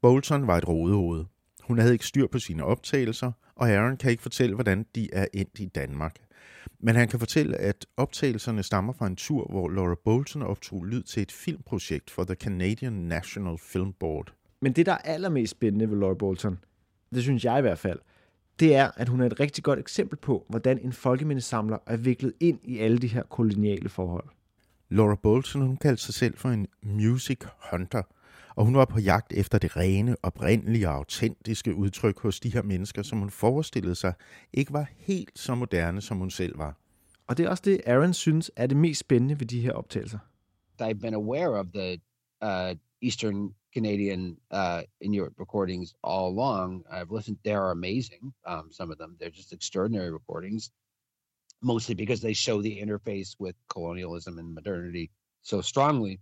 Bolton 0.01 0.47
var 0.47 0.57
et 0.57 0.67
rodehoved. 0.67 1.25
Hun 1.63 1.77
havde 1.77 1.93
ikke 1.93 2.05
styr 2.05 2.27
på 2.27 2.39
sine 2.39 2.65
optagelser, 2.65 3.31
og 3.55 3.69
Aaron 3.69 3.97
kan 3.97 4.11
ikke 4.11 4.23
fortælle, 4.23 4.55
hvordan 4.55 4.85
de 4.95 5.13
er 5.13 5.27
endt 5.33 5.59
i 5.59 5.65
Danmark. 5.65 6.15
Men 6.79 6.95
han 6.95 7.07
kan 7.07 7.19
fortælle, 7.19 7.57
at 7.57 7.85
optagelserne 7.97 8.63
stammer 8.63 8.93
fra 8.93 9.07
en 9.07 9.15
tur, 9.15 9.47
hvor 9.49 9.69
Laura 9.69 9.95
Bolton 10.05 10.41
optog 10.41 10.85
lyd 10.85 11.03
til 11.03 11.21
et 11.21 11.31
filmprojekt 11.31 12.09
for 12.09 12.23
The 12.23 12.35
Canadian 12.35 12.93
National 12.93 13.57
Film 13.57 13.93
Board. 13.93 14.33
Men 14.61 14.73
det, 14.73 14.85
der 14.85 14.91
er 14.91 14.97
allermest 14.97 15.51
spændende 15.51 15.89
ved 15.91 15.97
Laura 15.97 16.13
Bolton, 16.13 16.59
det 17.13 17.23
synes 17.23 17.45
jeg 17.45 17.57
i 17.57 17.61
hvert 17.61 17.79
fald, 17.79 17.99
det 18.59 18.75
er, 18.75 18.91
at 18.95 19.09
hun 19.09 19.21
er 19.21 19.25
et 19.25 19.39
rigtig 19.39 19.63
godt 19.63 19.79
eksempel 19.79 20.17
på, 20.17 20.45
hvordan 20.49 20.79
en 20.79 20.93
folkemindesamler 20.93 21.77
er 21.85 21.97
viklet 21.97 22.33
ind 22.39 22.59
i 22.63 22.79
alle 22.79 22.97
de 22.97 23.07
her 23.07 23.23
koloniale 23.23 23.89
forhold. 23.89 24.25
Laura 24.89 25.15
Bolton, 25.15 25.61
hun 25.61 25.77
kaldte 25.77 26.03
sig 26.03 26.13
selv 26.13 26.37
for 26.37 26.49
en 26.49 26.67
music 26.83 27.39
hunter, 27.71 28.03
og 28.55 28.65
hun 28.65 28.75
var 28.75 28.85
på 28.85 28.99
jagt 28.99 29.33
efter 29.33 29.57
det 29.57 29.77
rene, 29.77 30.15
oprindelige 30.23 30.89
og 30.89 30.95
autentiske 30.95 31.75
udtryk 31.75 32.19
hos 32.19 32.39
de 32.39 32.53
her 32.53 32.61
mennesker, 32.61 33.03
som 33.03 33.19
hun 33.19 33.29
forestillede 33.29 33.95
sig 33.95 34.13
ikke 34.53 34.73
var 34.73 34.89
helt 34.97 35.39
så 35.39 35.55
moderne, 35.55 36.01
som 36.01 36.17
hun 36.17 36.29
selv 36.29 36.57
var. 36.57 36.77
Og 37.27 37.37
det 37.37 37.45
er 37.45 37.49
også 37.49 37.63
det, 37.65 37.81
Aaron 37.85 38.13
synes 38.13 38.51
er 38.55 38.67
det 38.67 38.77
mest 38.77 38.99
spændende 38.99 39.39
ved 39.39 39.47
de 39.47 39.61
her 39.61 39.71
optagelser. 39.71 40.19
I've 40.81 40.93
been 40.93 41.13
aware 41.13 41.49
of 41.49 41.65
the 41.73 42.01
uh, 42.43 42.77
Eastern 43.01 43.53
Canadian 43.73 44.37
uh, 44.51 44.83
Inuit 45.01 45.33
recordings 45.37 45.93
all 46.03 46.29
along. 46.29 46.83
I've 46.91 47.11
listened; 47.11 47.37
they're 47.43 47.71
amazing. 47.71 48.33
Um, 48.45 48.69
some 48.71 48.91
of 48.91 48.97
them, 48.97 49.15
they're 49.19 49.29
just 49.29 49.53
extraordinary 49.53 50.11
recordings. 50.11 50.71
Mostly 51.61 51.93
because 51.95 52.21
they 52.21 52.33
show 52.33 52.61
the 52.61 52.81
interface 52.81 53.35
with 53.37 53.55
colonialism 53.67 54.37
and 54.39 54.53
modernity 54.53 55.11
so 55.41 55.61
strongly, 55.61 56.19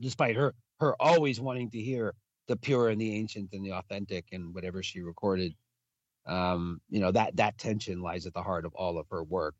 despite 0.00 0.36
her 0.36 0.54
her 0.80 0.94
always 1.00 1.40
wanting 1.40 1.70
to 1.70 1.78
hear 1.80 2.14
the 2.48 2.56
pure 2.56 2.88
and 2.88 3.00
the 3.00 3.14
ancient 3.14 3.52
and 3.52 3.64
the 3.64 3.72
authentic 3.72 4.26
and 4.32 4.54
whatever 4.54 4.82
she 4.82 5.00
recorded. 5.00 5.54
Um, 6.26 6.80
you 6.90 7.00
know 7.00 7.12
that 7.12 7.36
that 7.36 7.58
tension 7.58 8.02
lies 8.02 8.26
at 8.26 8.34
the 8.34 8.42
heart 8.42 8.64
of 8.64 8.74
all 8.74 8.98
of 8.98 9.06
her 9.10 9.22
work. 9.22 9.54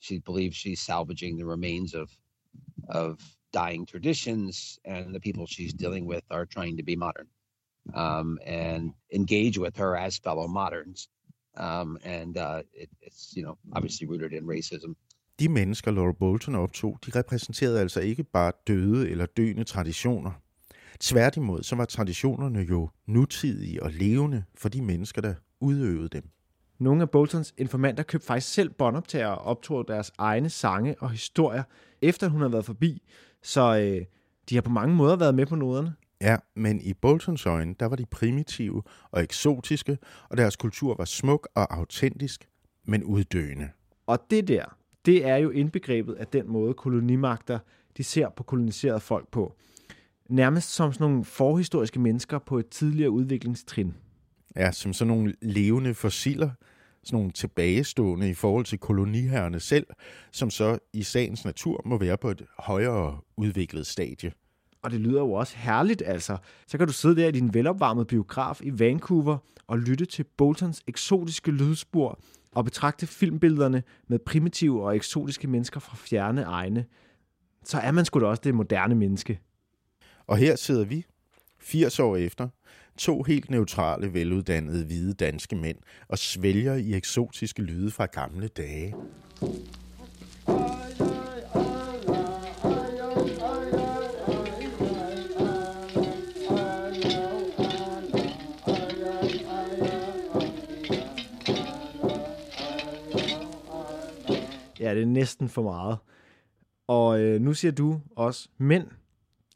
She 0.00 0.18
believes 0.18 0.56
she's 0.56 0.80
salvaging 0.80 1.36
the 1.36 1.46
remains 1.46 1.94
of 1.94 2.10
of 2.88 3.18
dying 3.52 3.86
traditions, 3.86 4.78
and 4.84 5.14
the 5.14 5.20
people 5.20 5.46
she's 5.46 5.72
dealing 5.72 6.06
with 6.06 6.24
are 6.30 6.44
trying 6.44 6.76
to 6.78 6.84
be 6.84 6.96
modern 6.96 7.26
um, 7.94 8.38
and 8.46 8.92
engage 9.12 9.58
with 9.58 9.76
her 9.76 9.96
as 9.96 10.18
fellow 10.18 10.46
moderns. 10.46 11.08
Um, 11.56 11.98
and 12.04 12.36
uh, 12.36 12.62
it, 12.74 12.88
it's 13.02 13.36
you 13.36 13.42
know 13.42 13.56
obviously 13.72 14.06
rooted 14.06 14.32
in 14.32 14.46
racism. 14.46 14.96
De 15.38 15.48
mennesker, 15.48 15.90
Laura 15.90 16.12
Bolton 16.12 16.54
optog, 16.54 16.98
de 17.06 17.18
repræsenterede 17.18 17.80
altså 17.80 18.00
ikke 18.00 18.24
bare 18.24 18.52
døde 18.66 19.10
eller 19.10 19.26
døende 19.26 19.64
traditioner. 19.64 20.30
Tværtimod, 21.00 21.62
så 21.62 21.76
var 21.76 21.84
traditionerne 21.84 22.58
jo 22.58 22.88
nutidige 23.06 23.82
og 23.82 23.90
levende 23.92 24.44
for 24.54 24.68
de 24.68 24.82
mennesker, 24.82 25.22
der 25.22 25.34
udøvede 25.60 26.08
dem. 26.08 26.30
Nogle 26.78 27.02
af 27.02 27.10
Boltons 27.10 27.54
informanter 27.56 28.02
købte 28.02 28.26
faktisk 28.26 28.54
selv 28.54 28.70
båndoptager 28.70 29.26
og 29.26 29.44
optog 29.44 29.88
deres 29.88 30.12
egne 30.18 30.50
sange 30.50 30.94
og 31.00 31.10
historier, 31.10 31.62
efter 32.02 32.28
hun 32.28 32.40
havde 32.40 32.52
været 32.52 32.64
forbi. 32.64 33.02
Så 33.42 33.78
øh, 33.78 34.04
de 34.48 34.54
har 34.54 34.62
på 34.62 34.70
mange 34.70 34.94
måder 34.94 35.16
været 35.16 35.34
med 35.34 35.46
på 35.46 35.56
noderne. 35.56 35.94
Ja, 36.20 36.36
men 36.54 36.80
i 36.80 36.94
Boltons 36.94 37.46
øjne, 37.46 37.74
der 37.80 37.86
var 37.86 37.96
de 37.96 38.06
primitive 38.06 38.82
og 39.10 39.22
eksotiske, 39.22 39.98
og 40.28 40.36
deres 40.36 40.56
kultur 40.56 40.94
var 40.94 41.04
smuk 41.04 41.48
og 41.54 41.76
autentisk, 41.76 42.48
men 42.84 43.04
uddøende. 43.04 43.68
Og 44.06 44.18
det 44.30 44.48
der, 44.48 44.64
det 45.06 45.26
er 45.26 45.36
jo 45.36 45.50
indbegrebet 45.50 46.14
af 46.14 46.26
den 46.26 46.48
måde, 46.48 46.74
kolonimagter 46.74 47.58
de 47.96 48.04
ser 48.04 48.28
på 48.28 48.42
koloniserede 48.42 49.00
folk 49.00 49.28
på. 49.30 49.54
Nærmest 50.28 50.74
som 50.74 50.92
sådan 50.92 51.04
nogle 51.04 51.24
forhistoriske 51.24 52.00
mennesker 52.00 52.38
på 52.38 52.58
et 52.58 52.68
tidligere 52.68 53.10
udviklingstrin. 53.10 53.94
Ja, 54.56 54.72
som 54.72 54.92
sådan 54.92 55.08
nogle 55.14 55.34
levende 55.42 55.94
fossiler, 55.94 56.50
sådan 57.04 57.16
nogle 57.16 57.30
tilbagestående 57.30 58.30
i 58.30 58.34
forhold 58.34 58.64
til 58.64 58.78
koloniherrerne 58.78 59.60
selv, 59.60 59.86
som 60.32 60.50
så 60.50 60.78
i 60.92 61.02
sagens 61.02 61.44
natur 61.44 61.82
må 61.84 61.98
være 61.98 62.18
på 62.18 62.30
et 62.30 62.42
højere 62.58 63.18
udviklet 63.36 63.86
stadie. 63.86 64.32
Og 64.82 64.90
det 64.90 65.00
lyder 65.00 65.20
jo 65.20 65.32
også 65.32 65.56
herligt, 65.56 66.02
altså. 66.06 66.36
Så 66.66 66.78
kan 66.78 66.86
du 66.86 66.92
sidde 66.92 67.16
der 67.16 67.28
i 67.28 67.32
din 67.32 67.54
velopvarmede 67.54 68.06
biograf 68.06 68.60
i 68.62 68.78
Vancouver 68.78 69.38
og 69.66 69.78
lytte 69.78 70.04
til 70.04 70.24
Boltons 70.24 70.82
eksotiske 70.86 71.50
lydspor 71.50 72.18
og 72.52 72.64
betragte 72.64 73.06
filmbillederne 73.06 73.82
med 74.08 74.18
primitive 74.18 74.84
og 74.84 74.96
eksotiske 74.96 75.48
mennesker 75.48 75.80
fra 75.80 75.96
fjerne 75.96 76.42
egne. 76.42 76.84
Så 77.64 77.78
er 77.78 77.92
man 77.92 78.04
sgu 78.04 78.20
da 78.20 78.26
også 78.26 78.42
det 78.44 78.54
moderne 78.54 78.94
menneske. 78.94 79.40
Og 80.26 80.36
her 80.36 80.56
sidder 80.56 80.84
vi, 80.84 81.04
80 81.60 82.00
år 82.00 82.16
efter, 82.16 82.48
to 82.98 83.22
helt 83.22 83.50
neutrale, 83.50 84.14
veluddannede, 84.14 84.84
hvide 84.84 85.14
danske 85.14 85.56
mænd 85.56 85.78
og 86.08 86.18
svælger 86.18 86.74
i 86.74 86.94
eksotiske 86.94 87.62
lyde 87.62 87.90
fra 87.90 88.06
gamle 88.06 88.48
dage. 88.48 88.94
Ja, 104.80 104.94
det 104.94 105.02
er 105.02 105.06
næsten 105.06 105.48
for 105.48 105.62
meget. 105.62 105.98
Og 106.86 107.20
øh, 107.20 107.40
nu 107.40 107.54
siger 107.54 107.72
du 107.72 108.00
også 108.16 108.48
mænd. 108.58 108.86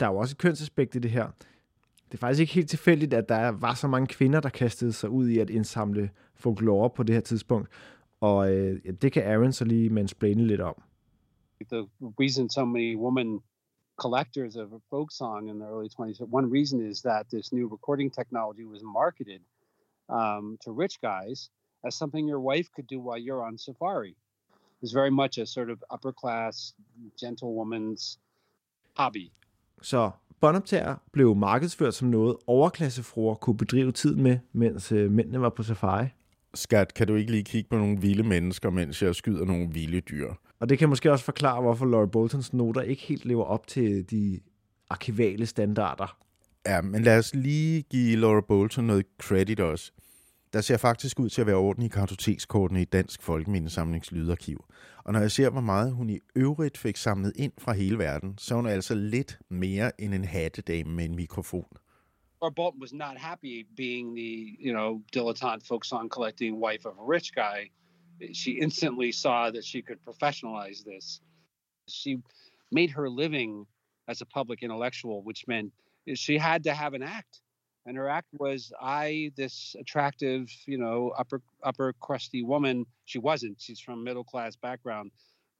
Der 0.01 0.07
er 0.07 0.11
jo 0.11 0.17
også 0.17 0.33
et 0.33 0.39
kønsaspekt 0.39 0.95
i 0.95 0.99
det 0.99 1.11
her. 1.11 1.29
Det 2.13 2.19
er 2.19 2.21
faktisk 2.21 2.41
ikke 2.41 2.53
helt 2.53 2.71
tilfældigt, 2.71 3.15
at 3.15 3.29
der 3.29 3.49
var 3.49 3.75
så 3.75 3.89
mange 3.89 4.07
kvinder, 4.07 4.41
der 4.41 4.49
kastede 4.49 4.93
sig 4.93 5.11
ud 5.11 5.29
i 5.29 5.39
at 5.39 5.51
indsamle 5.51 6.11
folklore 6.35 6.91
på 6.91 7.03
det 7.03 7.15
her 7.15 7.21
tidspunkt. 7.21 7.69
Og 8.21 8.53
øh, 8.53 8.81
det 9.03 9.13
kan 9.13 9.23
Aaron 9.23 9.53
så 9.53 9.65
lige 9.65 9.91
mansplaine 9.91 10.47
lidt 10.47 10.61
om. 10.61 10.83
The 11.71 11.89
reason 12.21 12.51
so 12.51 12.65
many 12.65 12.97
women 12.97 13.41
collectors 13.97 14.57
of 14.57 14.69
folk 14.91 15.11
song 15.13 15.49
in 15.49 15.59
the 15.59 15.69
early 15.69 15.89
20s, 15.89 16.21
one 16.39 16.47
reason 16.59 16.91
is 16.91 17.03
that 17.03 17.27
this 17.31 17.53
new 17.53 17.67
recording 17.77 18.15
technology 18.15 18.65
was 18.65 18.83
marketed 18.83 19.41
um, 20.09 20.59
to 20.65 20.73
rich 20.83 21.01
guys 21.01 21.51
as 21.87 21.95
something 21.95 22.29
your 22.29 22.43
wife 22.53 22.69
could 22.75 22.89
do 22.95 22.99
while 23.07 23.21
you're 23.27 23.45
on 23.49 23.59
safari. 23.59 24.15
It's 24.83 24.93
very 24.93 25.11
much 25.11 25.39
a 25.39 25.47
sort 25.47 25.71
of 25.71 25.79
upper 25.95 26.13
class, 26.13 26.75
gentlewoman's 27.17 28.19
hobby. 28.97 29.33
Så 29.81 30.13
båndoptager 30.43 30.95
blev 31.13 31.37
markedsført 31.37 31.95
som 31.95 32.09
noget, 32.09 32.37
overklassefruer 32.47 33.35
kunne 33.35 33.57
bedrive 33.57 33.93
tid 33.93 34.17
med, 34.17 34.39
mens 34.53 34.93
øh, 34.93 35.11
mændene 35.11 35.41
var 35.41 35.49
på 35.49 35.63
safari. 35.63 36.07
Skat, 36.55 36.95
kan 36.95 37.07
du 37.07 37.15
ikke 37.15 37.31
lige 37.31 37.45
kigge 37.45 37.71
på 37.71 37.77
nogle 37.77 38.01
vilde 38.01 38.23
mennesker, 38.23 38.71
mens 38.71 39.03
jeg 39.03 39.15
skyder 39.15 39.45
nogle 39.45 39.69
vilde 39.73 40.01
dyr? 40.01 40.33
Og 40.61 40.69
det 40.69 40.79
kan 40.79 40.89
måske 40.89 41.13
også 41.13 41.25
forklare, 41.25 41.63
hvorfor 41.63 41.87
Laura 41.87 42.07
Boltons 42.07 42.53
noter 42.53 42.81
ikke 42.81 43.03
helt 43.03 43.25
lever 43.25 43.45
op 43.45 43.67
til 43.67 44.11
de 44.11 44.41
arkivale 44.91 45.47
standarder. 45.47 46.17
Ja, 46.67 46.81
men 46.81 47.03
lad 47.03 47.19
os 47.19 47.35
lige 47.35 47.83
give 47.83 48.17
Laura 48.17 48.41
Bolton 48.41 48.85
noget 48.85 49.07
credit 49.19 49.61
også. 49.61 49.93
Der 50.53 50.61
ser 50.61 50.77
faktisk 50.77 51.21
ud 51.21 51.29
til 51.29 51.41
at 51.41 51.47
være 51.47 51.57
orden 51.57 51.83
i 51.83 51.89
kartotekskortene 51.89 52.83
i 52.83 52.85
Dansk 52.85 53.23
Folkemindesamlings 53.23 54.13
lydarkiv. 54.13 54.65
Og 55.05 55.13
når 55.13 55.21
jeg 55.21 55.31
ser, 55.31 55.51
hvor 55.51 55.61
meget 55.61 55.93
hun 55.93 56.11
i 56.11 56.19
øvrigt 56.37 56.79
fik 56.79 56.97
samlet 56.97 57.33
ind 57.37 57.53
fra 57.59 57.73
hele 57.73 57.99
verden, 57.99 58.39
så 58.39 58.55
er 58.55 58.57
hun 58.57 58.67
altså 58.67 58.95
lidt 58.95 59.39
mere 59.49 60.01
end 60.01 60.15
en 60.15 60.25
hattedame 60.25 60.91
med 60.91 61.05
en 61.05 61.17
mikrofon. 61.17 61.67
Or 62.41 62.51
Bolton 62.51 62.81
was 62.81 62.93
not 62.93 63.17
happy 63.19 63.67
being 63.77 64.17
the, 64.17 64.57
you 64.61 64.73
know, 64.73 65.03
dilettante 65.15 65.67
folk 65.67 65.85
song 65.85 66.11
collecting 66.11 66.57
wife 66.57 66.89
of 66.89 66.95
a 66.99 67.07
rich 67.15 67.33
guy. 67.35 67.71
She 68.35 68.51
instantly 68.51 69.13
saw 69.13 69.51
that 69.51 69.65
she 69.65 69.83
could 69.83 70.01
professionalize 70.09 70.85
this. 70.93 71.23
She 71.89 72.23
made 72.73 72.91
her 72.91 73.09
living 73.09 73.67
as 74.09 74.21
a 74.21 74.27
public 74.39 74.63
intellectual, 74.63 75.23
which 75.29 75.45
meant 75.49 75.73
she 76.15 76.39
had 76.39 76.65
to 76.65 76.73
have 76.73 76.95
an 76.95 77.03
act. 77.03 77.43
And 77.87 77.97
her 77.97 78.09
act 78.09 78.29
was 78.39 78.73
I, 78.81 79.33
this 79.37 79.77
attractive, 79.79 80.49
you 80.67 80.79
know, 80.79 81.13
upper 81.19 81.41
upper 81.63 81.93
crusty 82.01 82.43
woman. 82.43 82.87
She 83.05 83.19
wasn't. 83.19 83.61
She's 83.61 83.81
from 83.81 84.05
middle 84.05 84.25
class 84.25 84.57
background, 84.57 85.11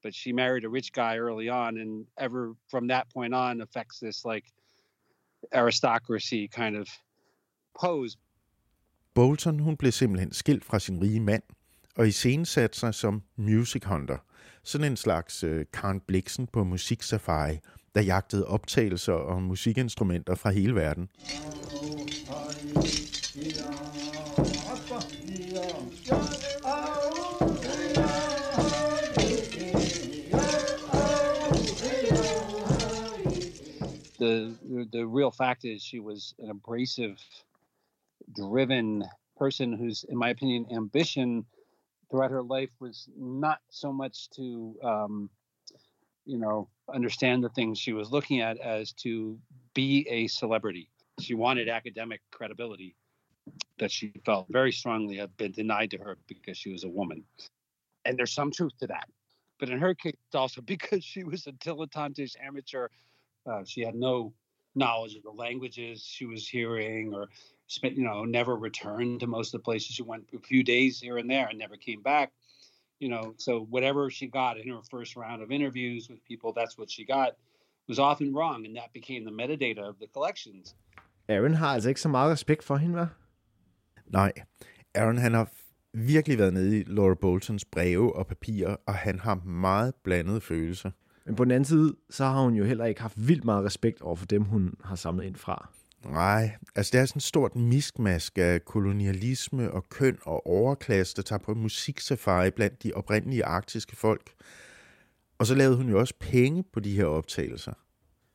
but 0.03 0.15
she 0.15 0.31
married 0.31 0.63
a 0.63 0.69
rich 0.69 0.93
guy 0.93 1.17
early 1.17 1.49
on, 1.49 1.77
and 1.77 2.05
ever 2.17 2.55
from 2.69 2.87
that 2.87 3.13
point 3.13 3.33
on 3.33 3.61
affects 3.61 3.99
this 3.99 4.25
like 4.25 4.45
aristocracy 5.53 6.47
kind 6.47 6.75
of 6.77 6.87
pose. 7.81 8.17
Bolton 9.13 9.59
hun 9.59 9.77
blev 9.77 9.91
simpelthen 9.91 10.31
skilt 10.31 10.63
fra 10.63 10.79
sin 10.79 11.01
rige 11.01 11.19
mand, 11.19 11.43
og 11.95 12.07
iscenesatte 12.07 12.79
sig 12.79 12.93
som 12.93 13.23
music 13.35 13.83
hunter. 13.83 14.17
Sådan 14.63 14.91
en 14.91 14.97
slags 14.97 15.43
uh, 15.43 15.61
Karen 15.73 15.99
Bliksen 15.99 16.47
på 16.47 16.63
musiksafari, 16.63 17.59
der 17.95 18.01
jagtede 18.01 18.47
optagelser 18.47 19.13
og 19.13 19.43
musikinstrumenter 19.43 20.35
fra 20.35 20.49
hele 20.51 20.75
verden. 20.75 21.09
The, 34.19 34.57
the 34.91 35.05
real 35.05 35.31
fact 35.31 35.65
is 35.65 35.81
she 35.83 35.99
was 35.99 36.33
an 36.39 36.49
abrasive, 36.49 37.17
driven 38.37 39.03
person 39.37 39.73
whose, 39.73 40.05
in 40.09 40.17
my 40.17 40.29
opinion, 40.29 40.65
ambition 40.71 41.45
throughout 42.09 42.31
her 42.31 42.43
life 42.43 42.71
was 42.79 43.09
not 43.17 43.57
so 43.69 43.91
much 43.91 44.29
to, 44.29 44.75
um, 44.83 45.29
you 46.25 46.37
know, 46.37 46.69
understand 46.91 47.43
the 47.43 47.49
things 47.49 47.79
she 47.79 47.93
was 47.93 48.11
looking 48.11 48.41
at 48.41 48.57
as 48.57 48.91
to 48.93 49.37
be 49.73 50.07
a 50.09 50.27
celebrity. 50.27 50.89
She 51.19 51.33
wanted 51.33 51.69
academic 51.69 52.21
credibility 52.31 52.95
that 53.79 53.91
she 53.91 54.13
felt 54.25 54.47
very 54.49 54.71
strongly 54.71 55.17
had 55.17 55.35
been 55.37 55.51
denied 55.51 55.91
to 55.91 55.97
her 55.97 56.17
because 56.27 56.57
she 56.57 56.71
was 56.71 56.83
a 56.83 56.89
woman. 56.89 57.23
And 58.05 58.17
there's 58.17 58.33
some 58.33 58.51
truth 58.51 58.73
to 58.79 58.87
that. 58.87 59.07
But 59.59 59.69
in 59.69 59.79
her 59.79 59.93
case, 59.93 60.15
also 60.33 60.61
because 60.65 61.03
she 61.03 61.23
was 61.23 61.47
a 61.47 61.51
dilettantish 61.53 62.35
amateur. 62.41 62.89
Uh, 63.45 63.63
she 63.65 63.81
had 63.81 63.95
no 63.95 64.33
knowledge 64.75 65.15
of 65.15 65.23
the 65.23 65.31
languages 65.31 66.03
she 66.03 66.25
was 66.25 66.47
hearing 66.47 67.13
or 67.13 67.29
spent, 67.67 67.95
you 67.95 68.03
know, 68.03 68.23
never 68.23 68.55
returned 68.55 69.19
to 69.19 69.27
most 69.27 69.53
of 69.53 69.59
the 69.59 69.63
places 69.63 69.95
she 69.95 70.03
went 70.03 70.25
a 70.33 70.39
few 70.39 70.63
days 70.63 70.99
here 70.99 71.17
and 71.17 71.29
there 71.29 71.47
and 71.47 71.59
never 71.59 71.77
came 71.77 72.01
back. 72.01 72.31
You 73.01 73.09
know, 73.09 73.33
so 73.37 73.51
whatever 73.75 74.09
she 74.09 74.25
got 74.27 74.53
in 74.61 74.65
her 74.73 74.81
first 74.91 75.15
round 75.17 75.41
of 75.43 75.51
interviews 75.51 76.09
with 76.09 76.19
people, 76.31 76.49
that's 76.59 76.77
what 76.79 76.89
she 76.91 77.03
got 77.05 77.29
was 77.89 77.99
often 77.99 78.35
wrong. 78.35 78.65
And 78.65 78.75
that 78.75 78.89
became 78.93 79.21
the 79.29 79.35
metadata 79.41 79.83
of 79.91 79.95
the 79.95 80.07
collections. 80.13 80.75
Aaron 81.27 81.53
har 81.53 81.67
altså 81.67 81.89
ikke 81.89 82.01
så 82.01 82.09
meget 82.09 82.31
respekt 82.31 82.63
for 82.63 82.75
hende, 82.75 83.01
hva'? 83.01 83.07
Nej, 84.07 84.31
Aaron 84.95 85.17
han 85.17 85.33
har 85.33 85.51
virkelig 85.93 86.37
været 86.37 86.53
nede 86.53 86.79
i 86.79 86.83
Laura 86.87 87.15
Boltons 87.15 87.65
breve 87.65 88.15
og 88.15 88.27
papirer, 88.27 88.75
og 88.87 88.93
han 88.93 89.19
har 89.19 89.35
meget 89.35 89.95
blandede 90.03 90.41
følelser. 90.41 90.91
Men 91.25 91.35
på 91.35 91.43
den 91.43 91.51
anden 91.51 91.65
side, 91.65 91.95
så 92.09 92.25
har 92.25 92.41
hun 92.43 92.53
jo 92.53 92.63
heller 92.63 92.85
ikke 92.85 93.01
haft 93.01 93.27
vildt 93.27 93.43
meget 93.43 93.65
respekt 93.65 94.01
over 94.01 94.15
for 94.15 94.25
dem, 94.25 94.43
hun 94.43 94.75
har 94.83 94.95
samlet 94.95 95.25
ind 95.25 95.35
fra. 95.35 95.69
Nej, 96.05 96.51
altså 96.75 96.89
det 96.93 97.01
er 97.01 97.05
sådan 97.05 97.19
et 97.19 97.23
stort 97.23 97.55
miskmask 97.55 98.37
af 98.37 98.65
kolonialisme 98.65 99.71
og 99.71 99.89
køn 99.89 100.17
og 100.21 100.47
overklasse, 100.47 101.15
der 101.15 101.21
tager 101.21 101.39
på 101.39 101.53
musiksafari 101.53 102.51
blandt 102.51 102.83
de 102.83 102.93
oprindelige 102.93 103.45
arktiske 103.45 103.95
folk. 103.95 104.33
Og 105.37 105.45
så 105.45 105.55
lavede 105.55 105.77
hun 105.77 105.89
jo 105.89 105.99
også 105.99 106.13
penge 106.19 106.63
på 106.73 106.79
de 106.79 106.95
her 106.95 107.05
optagelser. 107.05 107.73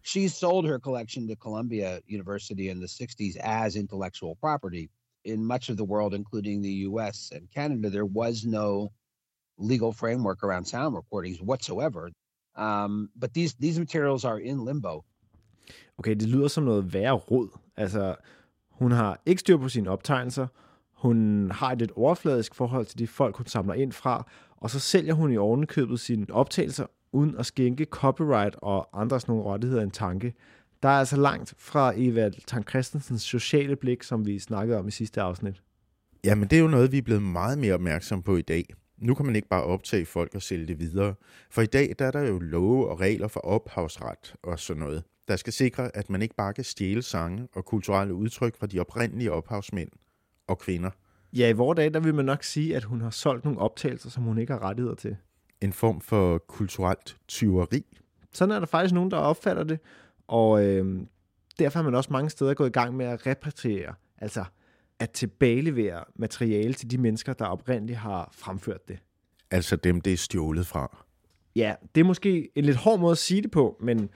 She 0.04 0.28
sold 0.28 0.66
her 0.66 0.78
collection 0.78 1.28
to 1.28 1.34
Columbia 1.34 1.98
University 2.18 2.70
in 2.70 2.76
the 2.76 2.86
60s 2.86 3.36
as 3.40 3.76
intellectual 3.76 4.36
property. 4.40 4.86
In 5.24 5.44
much 5.44 5.70
of 5.70 5.76
the 5.76 5.84
world, 5.84 6.14
including 6.14 6.62
the 6.62 6.86
US 6.88 7.30
and 7.32 7.48
Canada, 7.54 7.90
there 7.90 8.06
was 8.06 8.44
no 8.44 8.92
legal 9.58 9.92
framework 9.92 10.42
around 10.42 10.64
sound 10.64 10.94
recordings 10.94 11.42
whatsoever. 11.42 12.10
Um, 12.56 13.10
but 13.16 13.34
these, 13.34 13.54
these 13.54 13.78
materials 13.78 14.24
are 14.24 14.40
in 14.40 14.64
limbo. 14.64 15.04
Okay, 15.98 16.14
det 16.14 16.28
lyder 16.28 16.48
som 16.48 16.64
noget 16.64 16.94
værre 16.94 17.12
råd. 17.12 17.48
Altså, 17.76 18.14
hun 18.70 18.92
har 18.92 19.22
ikke 19.26 19.40
styr 19.40 19.56
på 19.56 19.68
sine 19.68 19.90
optegnelser, 19.90 20.46
hun 20.92 21.50
har 21.50 21.72
et 21.72 21.78
lidt 21.78 21.90
overfladisk 21.90 22.54
forhold 22.54 22.86
til 22.86 22.98
de 22.98 23.06
folk, 23.06 23.36
hun 23.36 23.46
samler 23.46 23.74
ind 23.74 23.92
fra, 23.92 24.30
og 24.56 24.70
så 24.70 24.80
sælger 24.80 25.14
hun 25.14 25.32
i 25.32 25.36
ovenkøbet 25.36 26.00
sine 26.00 26.26
optagelser, 26.30 26.86
uden 27.12 27.36
at 27.38 27.46
skænke 27.46 27.84
copyright 27.84 28.56
og 28.62 29.00
andre 29.00 29.20
sådan 29.20 29.34
nogle 29.34 29.50
rettigheder 29.50 29.82
en 29.82 29.90
tanke. 29.90 30.34
Der 30.82 30.88
er 30.88 30.98
altså 30.98 31.16
langt 31.16 31.54
fra 31.58 31.92
Eva 31.96 32.30
Tang 32.46 32.68
Christensens 32.68 33.22
sociale 33.22 33.76
blik, 33.76 34.02
som 34.02 34.26
vi 34.26 34.38
snakkede 34.38 34.78
om 34.78 34.88
i 34.88 34.90
sidste 34.90 35.20
afsnit. 35.20 35.62
Jamen, 36.24 36.48
det 36.48 36.56
er 36.56 36.60
jo 36.60 36.68
noget, 36.68 36.92
vi 36.92 36.98
er 36.98 37.02
blevet 37.02 37.22
meget 37.22 37.58
mere 37.58 37.74
opmærksom 37.74 38.22
på 38.22 38.36
i 38.36 38.42
dag. 38.42 38.64
Nu 38.98 39.14
kan 39.14 39.26
man 39.26 39.36
ikke 39.36 39.48
bare 39.48 39.64
optage 39.64 40.06
folk 40.06 40.34
og 40.34 40.42
sælge 40.42 40.66
det 40.66 40.78
videre. 40.78 41.14
For 41.50 41.62
i 41.62 41.66
dag 41.66 41.94
der 41.98 42.06
er 42.06 42.10
der 42.10 42.20
jo 42.20 42.38
love 42.38 42.88
og 42.88 43.00
regler 43.00 43.28
for 43.28 43.40
ophavsret 43.40 44.34
og 44.42 44.58
sådan 44.58 44.80
noget, 44.80 45.04
der 45.28 45.36
skal 45.36 45.52
sikre, 45.52 45.96
at 45.96 46.10
man 46.10 46.22
ikke 46.22 46.34
bare 46.34 46.52
kan 46.52 46.64
stjæle 46.64 47.02
sange 47.02 47.48
og 47.52 47.64
kulturelle 47.64 48.14
udtryk 48.14 48.56
fra 48.56 48.66
de 48.66 48.80
oprindelige 48.80 49.32
ophavsmænd 49.32 49.88
og 50.46 50.58
kvinder. 50.58 50.90
Ja, 51.32 51.48
i 51.48 51.52
vores 51.52 51.76
dag, 51.76 51.94
der 51.94 52.00
vil 52.00 52.14
man 52.14 52.24
nok 52.24 52.44
sige, 52.44 52.76
at 52.76 52.84
hun 52.84 53.00
har 53.00 53.10
solgt 53.10 53.44
nogle 53.44 53.60
optagelser, 53.60 54.10
som 54.10 54.22
hun 54.22 54.38
ikke 54.38 54.52
har 54.52 54.62
rettigheder 54.62 54.94
til. 54.94 55.16
En 55.60 55.72
form 55.72 56.00
for 56.00 56.38
kulturelt 56.38 57.16
tyveri. 57.28 57.84
Sådan 58.32 58.54
er 58.54 58.58
der 58.58 58.66
faktisk 58.66 58.94
nogen, 58.94 59.10
der 59.10 59.16
opfatter 59.16 59.64
det, 59.64 59.78
og 60.26 60.64
øh, 60.64 61.00
derfor 61.58 61.78
er 61.78 61.82
man 61.82 61.94
også 61.94 62.12
mange 62.12 62.30
steder 62.30 62.54
gået 62.54 62.68
i 62.68 62.72
gang 62.72 62.96
med 62.96 63.06
at 63.06 63.26
repatriere, 63.26 63.94
altså 64.18 64.44
at 64.98 65.10
tilbagelevere 65.10 66.04
materiale 66.16 66.72
til 66.74 66.90
de 66.90 66.98
mennesker, 66.98 67.32
der 67.32 67.44
oprindeligt 67.44 67.98
har 67.98 68.30
fremført 68.32 68.88
det. 68.88 68.98
Altså 69.50 69.76
dem, 69.76 70.00
det 70.00 70.12
er 70.12 70.16
stjålet 70.16 70.66
fra. 70.66 71.04
Ja, 71.56 71.74
det 71.94 72.00
er 72.00 72.04
måske 72.04 72.50
en 72.54 72.64
lidt 72.64 72.76
hård 72.76 73.00
måde 73.00 73.12
at 73.12 73.18
sige 73.18 73.42
det 73.42 73.50
på, 73.50 73.76
men, 73.80 74.10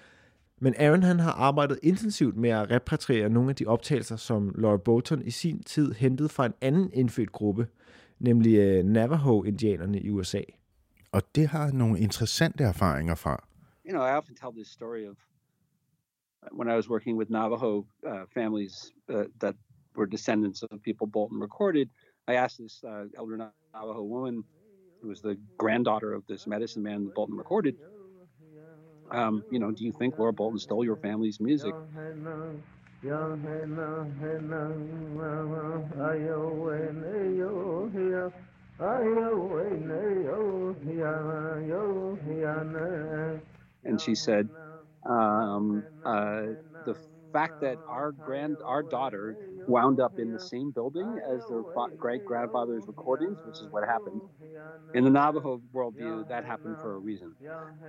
men 0.62 0.74
Aaron 0.78 1.02
han 1.02 1.20
har 1.20 1.32
arbejdet 1.32 1.78
intensivt 1.82 2.36
med 2.36 2.50
at 2.50 2.70
repatriere 2.70 3.28
nogle 3.28 3.50
af 3.50 3.56
de 3.56 3.66
optagelser, 3.66 4.16
som 4.16 4.54
Laura 4.58 4.76
Bolton 4.76 5.22
i 5.22 5.30
sin 5.30 5.62
tid 5.62 5.92
hentede 5.92 6.28
fra 6.28 6.46
en 6.46 6.54
anden 6.60 6.90
indfødt 6.92 7.32
gruppe, 7.32 7.68
nemlig 8.18 8.58
øh, 8.58 8.84
Navajo-indianerne 8.84 10.00
i 10.00 10.10
USA. 10.10 10.40
Og 11.12 11.22
det 11.34 11.48
har 11.48 11.70
nogle 11.72 12.00
interessante 12.00 12.64
erfaringer 12.64 13.14
fra. 13.14 13.44
You 13.84 13.92
know, 13.92 14.06
I 14.06 14.10
often 14.10 14.34
tell 14.36 14.52
this 14.56 14.68
story 14.68 15.08
of 15.08 15.16
when 16.58 16.68
I 16.68 16.74
was 16.74 16.90
working 16.90 17.18
with 17.18 17.30
Navajo 17.30 17.86
uh, 18.06 18.12
families 18.34 18.92
uh, 19.08 19.24
that 19.40 19.54
were 19.96 20.06
descendants 20.10 20.62
of 20.62 20.68
people 20.84 21.06
Bolton 21.06 21.42
recorded. 21.42 21.88
I 22.28 22.34
asked 22.34 22.58
this 22.64 22.84
uh, 22.84 23.20
elder 23.20 23.36
Navajo 23.74 24.02
woman, 24.02 24.44
who 25.00 25.08
was 25.08 25.20
the 25.20 25.36
granddaughter 25.58 26.12
of 26.12 26.22
this 26.28 26.46
medicine 26.46 26.82
man 26.82 27.04
that 27.04 27.14
Bolton 27.14 27.36
recorded, 27.36 27.74
um, 29.12 29.44
you 29.50 29.58
know, 29.58 29.70
do 29.72 29.84
you 29.84 29.92
think 29.92 30.18
Laura 30.18 30.32
Bolton 30.32 30.58
stole 30.58 30.84
your 30.84 30.96
family's 30.96 31.40
music? 31.40 31.76
And 43.84 44.00
she 44.00 44.14
said, 44.14 44.50
um, 45.08 45.86
uh, 46.04 46.48
the 46.84 46.94
fact 47.32 47.60
that 47.60 47.78
our 47.86 48.12
grand, 48.12 48.60
our 48.64 48.82
daughter 48.82 49.36
wound 49.68 50.00
up 50.00 50.18
in 50.18 50.32
the 50.32 50.38
same 50.38 50.70
building 50.70 51.18
as 51.34 51.40
their 51.48 51.62
great 51.98 52.24
grandfather's 52.24 52.84
recordings, 52.86 53.38
which 53.46 53.56
is 53.56 53.68
what 53.70 53.84
happened. 53.86 54.20
In 54.94 55.04
the 55.04 55.10
Navajo 55.10 55.60
worldview, 55.74 56.28
that 56.28 56.44
happened 56.44 56.76
for 56.80 56.94
a 56.94 56.98
reason, 56.98 57.34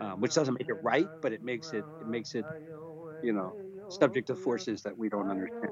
um, 0.01 0.21
which 0.21 0.33
doesn't 0.35 0.57
make 0.59 0.69
it 0.69 0.79
right, 0.83 1.07
but 1.21 1.31
it 1.31 1.43
makes 1.43 1.73
it 1.73 1.85
it 2.01 2.07
makes 2.07 2.35
it, 2.35 2.45
you 3.23 3.33
know, 3.33 3.49
subject 3.89 4.27
to 4.27 4.35
forces 4.35 4.81
that 4.83 4.97
we 4.97 5.09
don't 5.09 5.29
understand. 5.29 5.71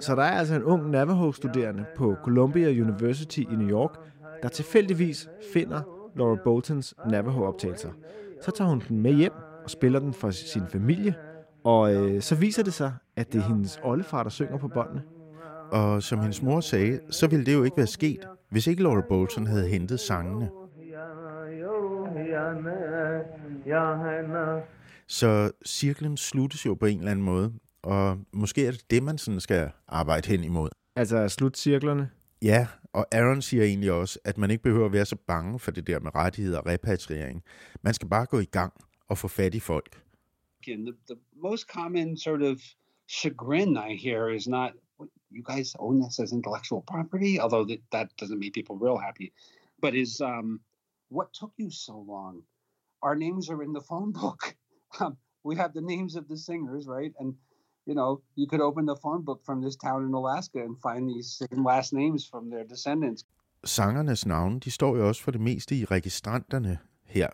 Så 0.00 0.14
der 0.14 0.22
er 0.22 0.30
altså 0.30 0.54
en 0.54 0.62
ung 0.62 0.90
Navajo-studerende 0.90 1.84
på 1.96 2.16
Columbia 2.24 2.68
University 2.68 3.38
i 3.38 3.56
New 3.56 3.68
York, 3.68 3.98
der 4.42 4.48
tilfældigvis 4.48 5.28
finder 5.52 5.82
Laura 6.16 6.36
Boltons 6.44 6.94
Navajo-optagelser. 7.10 7.90
Så 8.42 8.50
tager 8.50 8.68
hun 8.68 8.82
den 8.88 9.02
med 9.02 9.12
hjem 9.12 9.32
og 9.64 9.70
spiller 9.70 9.98
den 9.98 10.12
for 10.12 10.30
sin 10.30 10.66
familie, 10.66 11.14
og 11.64 11.94
øh, 11.94 12.22
så 12.22 12.34
viser 12.34 12.62
det 12.62 12.74
sig, 12.74 12.92
at 13.16 13.32
det 13.32 13.38
er 13.38 13.48
hendes 13.48 13.80
oldefar, 13.82 14.22
der 14.22 14.30
synger 14.30 14.58
på 14.58 14.68
båndene. 14.68 15.02
Og 15.72 16.02
som 16.02 16.20
hendes 16.20 16.42
mor 16.42 16.60
sagde, 16.60 17.00
så 17.10 17.26
ville 17.26 17.46
det 17.46 17.54
jo 17.54 17.64
ikke 17.64 17.76
være 17.76 17.86
sket, 17.86 18.28
hvis 18.50 18.66
ikke 18.66 18.82
Laura 18.82 19.02
Bolton 19.08 19.46
havde 19.46 19.68
hentet 19.68 20.00
sangene. 20.00 20.50
Så 25.06 25.50
cirklen 25.66 26.16
sluttes 26.16 26.66
jo 26.66 26.74
på 26.74 26.86
en 26.86 26.98
eller 26.98 27.10
anden 27.10 27.24
måde, 27.24 27.52
og 27.82 28.18
måske 28.32 28.66
er 28.66 28.70
det 28.70 28.90
det, 28.90 29.02
man 29.02 29.18
sådan 29.18 29.40
skal 29.40 29.70
arbejde 29.88 30.28
hen 30.28 30.44
imod. 30.44 30.68
Altså 30.96 31.28
slutcirklerne? 31.28 32.10
Ja, 32.42 32.66
og 32.92 33.06
Aaron 33.12 33.42
siger 33.42 33.64
egentlig 33.64 33.92
også, 33.92 34.18
at 34.24 34.38
man 34.38 34.50
ikke 34.50 34.62
behøver 34.62 34.86
at 34.86 34.92
være 34.92 35.04
så 35.04 35.16
bange 35.26 35.58
for 35.58 35.70
det 35.70 35.86
der 35.86 36.00
med 36.00 36.14
rettigheder 36.14 36.58
og 36.58 36.66
repatriering. 36.66 37.42
Man 37.82 37.94
skal 37.94 38.08
bare 38.08 38.26
gå 38.26 38.38
i 38.38 38.44
gang 38.44 38.72
og 39.08 39.18
få 39.18 39.28
fat 39.28 39.54
i 39.54 39.60
folk. 39.60 40.00
And 40.68 40.86
the, 40.86 40.94
the 41.08 41.16
most 41.50 41.68
common 41.68 42.16
sort 42.16 42.42
of 42.42 42.56
chagrin 43.06 43.76
I 43.76 43.90
hear 43.94 44.30
is 44.30 44.46
not, 44.46 44.72
you 45.30 45.42
guys 45.42 45.76
own 45.78 46.00
this 46.00 46.18
as 46.20 46.32
intellectual 46.32 46.82
property, 46.92 47.38
although 47.42 47.64
that, 47.70 47.82
that 47.92 48.16
doesn't 48.16 48.38
make 48.38 48.54
people 48.54 48.76
real 48.76 48.98
happy, 48.98 49.32
but 49.80 49.94
is, 49.94 50.20
um, 50.20 50.60
what 51.10 51.32
took 51.32 51.52
you 51.56 51.70
so 51.70 51.96
long? 52.14 52.42
Our 53.02 53.16
names 53.16 53.50
are 53.50 53.62
in 53.62 53.72
the 53.72 53.86
phone 53.90 54.12
book. 54.12 54.42
Um, 55.00 55.16
we 55.42 55.56
have 55.56 55.72
the 55.74 55.80
names 55.80 56.14
of 56.14 56.28
the 56.28 56.36
singers, 56.36 56.86
right? 56.86 57.12
And 57.18 57.34
you 57.86 57.94
know, 57.94 58.22
you 58.36 58.46
could 58.46 58.60
open 58.60 58.86
the 58.86 58.96
phone 59.02 59.24
book 59.24 59.40
from 59.44 59.62
this 59.62 59.76
town 59.76 60.04
in 60.04 60.14
Alaska 60.14 60.58
and 60.58 60.76
find 60.80 61.08
these 61.08 61.28
same 61.38 61.64
last 61.64 61.92
names 61.92 62.28
from 62.30 62.50
their 62.50 62.64
descendants. 62.64 63.24
Sangernes 63.66 64.26
navne, 64.26 64.60
de 64.60 64.70
står 64.70 64.96
jo 64.96 65.08
også 65.08 65.22
for 65.22 65.30
det 65.30 65.40
meste 65.40 65.76
i 65.76 65.84
registranterne 65.84 66.78
her. 67.04 67.28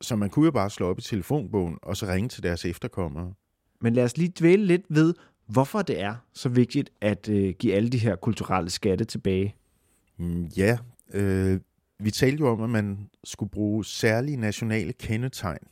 Så 0.00 0.16
man 0.16 0.30
kunne 0.30 0.44
jo 0.44 0.50
bare 0.50 0.70
slå 0.70 0.90
op 0.90 0.98
i 0.98 1.02
telefonbogen 1.02 1.78
og 1.82 1.96
så 1.96 2.06
ringe 2.06 2.28
til 2.28 2.42
deres 2.42 2.64
efterkommere. 2.64 3.34
Men 3.80 3.94
lad 3.94 4.04
os 4.04 4.16
lige 4.16 4.32
dvæle 4.38 4.64
lidt 4.64 4.82
ved, 4.88 5.14
hvorfor 5.46 5.82
det 5.82 6.00
er 6.00 6.14
så 6.32 6.48
vigtigt 6.48 6.90
at 7.00 7.28
øh, 7.28 7.54
give 7.58 7.74
alle 7.74 7.88
de 7.88 7.98
her 7.98 8.16
kulturelle 8.16 8.70
skatte 8.70 9.04
tilbage. 9.04 9.54
Mm, 10.16 10.44
ja, 10.44 10.78
øh, 11.12 11.60
vi 11.98 12.10
talte 12.10 12.40
jo 12.40 12.48
om, 12.48 12.62
at 12.62 12.70
man 12.70 13.10
skulle 13.24 13.50
bruge 13.50 13.84
særlige 13.84 14.36
nationale 14.36 14.92
kendetegn 14.92 15.66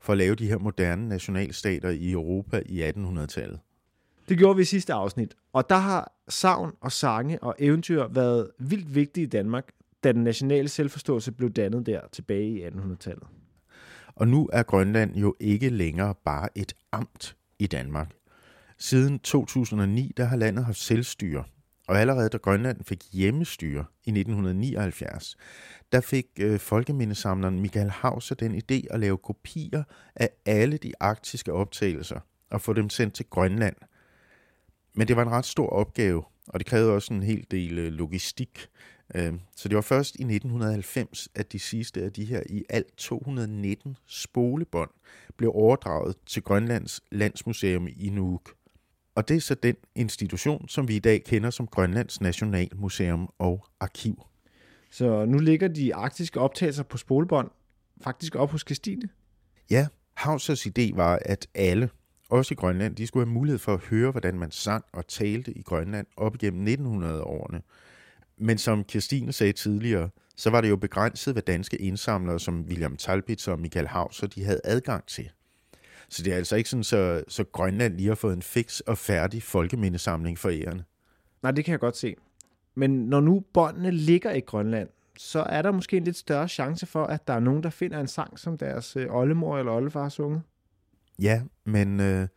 for 0.00 0.12
at 0.12 0.18
lave 0.18 0.34
de 0.34 0.48
her 0.48 0.58
moderne 0.58 1.08
nationalstater 1.08 1.90
i 1.90 2.10
Europa 2.10 2.62
i 2.66 2.90
1800-tallet. 2.90 3.60
Det 4.28 4.38
gjorde 4.38 4.56
vi 4.56 4.62
i 4.62 4.64
sidste 4.64 4.92
afsnit, 4.92 5.34
og 5.52 5.68
der 5.68 5.76
har 5.76 6.12
savn 6.28 6.72
og 6.80 6.92
sange 6.92 7.42
og 7.42 7.54
eventyr 7.58 8.06
været 8.08 8.50
vildt 8.58 8.94
vigtige 8.94 9.24
i 9.24 9.28
Danmark, 9.28 9.72
da 10.04 10.12
den 10.12 10.24
nationale 10.24 10.68
selvforståelse 10.68 11.32
blev 11.32 11.50
dannet 11.50 11.86
der 11.86 12.00
tilbage 12.12 12.48
i 12.48 12.66
1800-tallet. 12.66 13.26
Og 14.14 14.28
nu 14.28 14.48
er 14.52 14.62
Grønland 14.62 15.16
jo 15.16 15.34
ikke 15.40 15.68
længere 15.68 16.14
bare 16.24 16.48
et 16.54 16.72
amt 16.92 17.36
i 17.62 17.66
Danmark. 17.66 18.10
Siden 18.78 19.18
2009 19.18 20.12
der 20.16 20.24
har 20.24 20.36
landet 20.36 20.64
haft 20.64 20.78
selvstyre, 20.78 21.44
og 21.88 22.00
allerede 22.00 22.28
da 22.28 22.36
Grønland 22.36 22.84
fik 22.84 23.04
hjemmestyre 23.12 23.84
i 24.04 24.10
1979, 24.10 25.36
der 25.92 26.00
fik 26.00 26.26
øh, 26.40 26.60
folkemindesamleren 26.60 27.60
Michael 27.60 27.90
Hauser 27.90 28.34
den 28.34 28.54
idé 28.54 28.86
at 28.90 29.00
lave 29.00 29.18
kopier 29.18 29.82
af 30.16 30.30
alle 30.46 30.76
de 30.76 30.92
arktiske 31.00 31.52
optagelser 31.52 32.20
og 32.50 32.60
få 32.60 32.72
dem 32.72 32.90
sendt 32.90 33.14
til 33.14 33.26
Grønland. 33.30 33.76
Men 34.94 35.08
det 35.08 35.16
var 35.16 35.22
en 35.22 35.30
ret 35.30 35.46
stor 35.46 35.66
opgave, 35.66 36.24
og 36.48 36.60
det 36.60 36.66
krævede 36.66 36.92
også 36.92 37.14
en 37.14 37.22
hel 37.22 37.46
del 37.50 37.78
øh, 37.78 37.92
logistik. 37.92 38.68
Øh, 39.14 39.32
så 39.56 39.68
det 39.68 39.74
var 39.74 39.82
først 39.82 40.14
i 40.14 40.22
1990, 40.22 41.28
at 41.34 41.52
de 41.52 41.58
sidste 41.58 42.02
af 42.02 42.12
de 42.12 42.24
her 42.24 42.42
i 42.50 42.64
alt 42.68 42.96
219 42.96 43.96
spolebånd 44.06 44.90
blev 45.36 45.50
overdraget 45.54 46.16
til 46.26 46.42
Grønlands 46.42 47.00
Landsmuseum 47.10 47.88
i 47.96 48.10
Nuuk. 48.10 48.54
Og 49.14 49.28
det 49.28 49.36
er 49.36 49.40
så 49.40 49.54
den 49.54 49.76
institution, 49.94 50.68
som 50.68 50.88
vi 50.88 50.96
i 50.96 50.98
dag 50.98 51.24
kender 51.24 51.50
som 51.50 51.66
Grønlands 51.66 52.20
Nationalmuseum 52.20 53.28
og 53.38 53.66
Arkiv. 53.80 54.26
Så 54.90 55.24
nu 55.24 55.38
ligger 55.38 55.68
de 55.68 55.94
arktiske 55.94 56.40
optagelser 56.40 56.82
på 56.82 56.96
spolebånd 56.96 57.50
faktisk 58.02 58.34
op 58.34 58.50
hos 58.50 58.60
Christine? 58.60 59.08
Ja, 59.70 59.86
Hausers 60.14 60.66
idé 60.66 60.96
var, 60.96 61.18
at 61.24 61.46
alle, 61.54 61.90
også 62.28 62.54
i 62.54 62.56
Grønland, 62.56 62.96
de 62.96 63.06
skulle 63.06 63.26
have 63.26 63.34
mulighed 63.34 63.58
for 63.58 63.74
at 63.74 63.80
høre, 63.80 64.10
hvordan 64.10 64.38
man 64.38 64.50
sang 64.50 64.84
og 64.92 65.06
talte 65.06 65.52
i 65.52 65.62
Grønland 65.62 66.06
op 66.16 66.34
igennem 66.34 66.66
1900-årene. 66.66 67.62
Men 68.42 68.58
som 68.58 68.84
Christine 68.90 69.32
sagde 69.32 69.52
tidligere, 69.52 70.10
så 70.36 70.50
var 70.50 70.60
det 70.60 70.70
jo 70.70 70.76
begrænset, 70.76 71.34
hvad 71.34 71.42
danske 71.42 71.76
indsamlere 71.76 72.40
som 72.40 72.64
William 72.68 72.96
Talbitz 72.96 73.48
og 73.48 73.58
Michael 73.58 73.86
Hauser, 73.86 74.26
de 74.26 74.44
havde 74.44 74.60
adgang 74.64 75.06
til. 75.06 75.30
Så 76.08 76.22
det 76.22 76.32
er 76.32 76.36
altså 76.36 76.56
ikke 76.56 76.70
sådan, 76.70 76.84
så, 76.84 77.24
så 77.28 77.44
Grønland 77.44 77.96
lige 77.96 78.08
har 78.08 78.14
fået 78.14 78.36
en 78.36 78.42
fix 78.42 78.80
og 78.80 78.98
færdig 78.98 79.42
folkemindesamling 79.42 80.38
for 80.38 80.50
ærende. 80.50 80.84
Nej, 81.42 81.52
det 81.52 81.64
kan 81.64 81.72
jeg 81.72 81.80
godt 81.80 81.96
se. 81.96 82.14
Men 82.74 82.90
når 82.90 83.20
nu 83.20 83.44
båndene 83.54 83.90
ligger 83.90 84.32
i 84.32 84.40
Grønland, 84.40 84.88
så 85.18 85.42
er 85.42 85.62
der 85.62 85.72
måske 85.72 85.96
en 85.96 86.04
lidt 86.04 86.16
større 86.16 86.48
chance 86.48 86.86
for, 86.86 87.04
at 87.04 87.26
der 87.26 87.34
er 87.34 87.40
nogen, 87.40 87.62
der 87.62 87.70
finder 87.70 88.00
en 88.00 88.08
sang, 88.08 88.38
som 88.38 88.58
deres 88.58 88.96
øh, 88.96 89.06
oldemor 89.10 89.58
eller 89.58 89.72
oldefar 89.72 90.08
sunget. 90.08 90.42
Ja, 91.18 91.42
men 91.64 92.00
øh, 92.00 92.28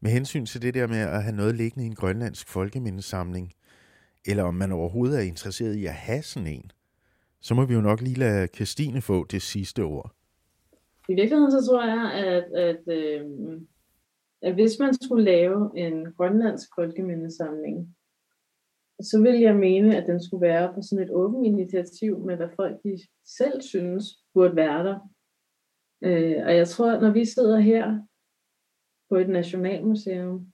med 0.00 0.10
hensyn 0.10 0.46
til 0.46 0.62
det 0.62 0.74
der 0.74 0.86
med 0.86 0.98
at 0.98 1.22
have 1.22 1.36
noget 1.36 1.54
liggende 1.54 1.84
i 1.84 1.86
en 1.86 1.94
grønlandsk 1.94 2.48
folkemindesamling, 2.48 3.52
eller 4.26 4.44
om 4.44 4.54
man 4.54 4.72
overhovedet 4.72 5.18
er 5.18 5.22
interesseret 5.22 5.74
i 5.74 5.86
at 5.86 5.92
have 5.92 6.22
sådan 6.22 6.46
en, 6.46 6.70
så 7.40 7.54
må 7.54 7.64
vi 7.64 7.74
jo 7.74 7.80
nok 7.80 8.00
lige 8.00 8.18
lade 8.18 8.46
Christine 8.46 9.00
få 9.00 9.24
det 9.24 9.42
sidste 9.42 9.82
ord. 9.82 10.14
I 11.08 11.14
virkeligheden 11.14 11.50
så 11.50 11.66
tror 11.66 11.84
jeg, 11.84 12.12
at, 12.12 12.44
at, 12.68 12.82
øh, 12.98 13.60
at 14.42 14.54
hvis 14.54 14.78
man 14.78 14.94
skulle 14.94 15.24
lave 15.24 15.78
en 15.78 16.12
grønlandsk 16.12 16.68
folkemindesamling, 16.74 17.96
så 19.00 19.20
vil 19.20 19.40
jeg 19.40 19.56
mene, 19.56 19.96
at 19.96 20.06
den 20.06 20.22
skulle 20.22 20.46
være 20.46 20.74
på 20.74 20.82
sådan 20.82 21.04
et 21.04 21.10
åbent 21.10 21.46
initiativ 21.46 22.18
med, 22.18 22.36
hvad 22.36 22.48
folk 22.56 22.82
de 22.84 22.98
selv 23.24 23.62
synes 23.62 24.04
burde 24.34 24.56
være 24.56 24.84
der. 24.84 24.98
Øh, 26.04 26.46
og 26.46 26.56
jeg 26.56 26.68
tror, 26.68 27.00
når 27.00 27.10
vi 27.10 27.24
sidder 27.24 27.58
her 27.60 28.00
på 29.08 29.16
et 29.16 29.28
nationalmuseum, 29.28 30.52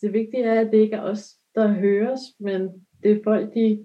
det 0.00 0.12
vigtige 0.12 0.44
er, 0.44 0.60
at 0.60 0.72
det 0.72 0.78
ikke 0.78 0.96
er 0.96 1.02
os, 1.02 1.36
der 1.54 1.68
høres, 1.68 2.20
men 2.40 2.83
det 3.04 3.12
er 3.12 3.20
folk, 3.24 3.54
de 3.54 3.84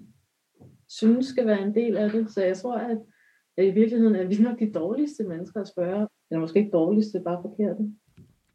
synes 0.88 1.26
skal 1.26 1.46
være 1.46 1.62
en 1.62 1.74
del 1.74 1.96
af 1.96 2.10
det. 2.10 2.30
Så 2.30 2.44
jeg 2.44 2.56
tror, 2.56 2.76
at 2.76 2.98
at 3.60 3.66
i 3.66 3.70
virkeligheden 3.70 4.16
er 4.16 4.26
vi 4.26 4.36
nok 4.36 4.58
de 4.58 4.72
dårligste 4.72 5.24
mennesker 5.24 5.60
at 5.60 5.68
spørge. 5.68 6.08
Eller 6.30 6.40
måske 6.40 6.58
ikke 6.58 6.70
dårligste, 6.70 7.20
bare 7.24 7.42
forkerte. 7.42 7.92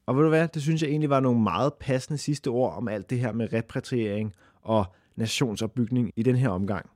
Og 0.06 0.16
ved 0.16 0.24
du 0.24 0.30
hvad, 0.30 0.48
det 0.48 0.62
synes 0.62 0.82
jeg 0.82 0.90
egentlig 0.90 1.10
var 1.10 1.20
nogle 1.20 1.42
meget 1.42 1.74
passende 1.80 2.18
sidste 2.18 2.48
ord 2.48 2.74
om 2.74 2.88
alt 2.88 3.10
det 3.10 3.20
her 3.20 3.32
med 3.32 3.54
repatriering 3.54 4.34
og 4.62 4.86
nationsopbygning 5.16 6.12
i 6.16 6.24
den 6.24 6.36
her 6.36 6.50
omgang. 6.50 6.90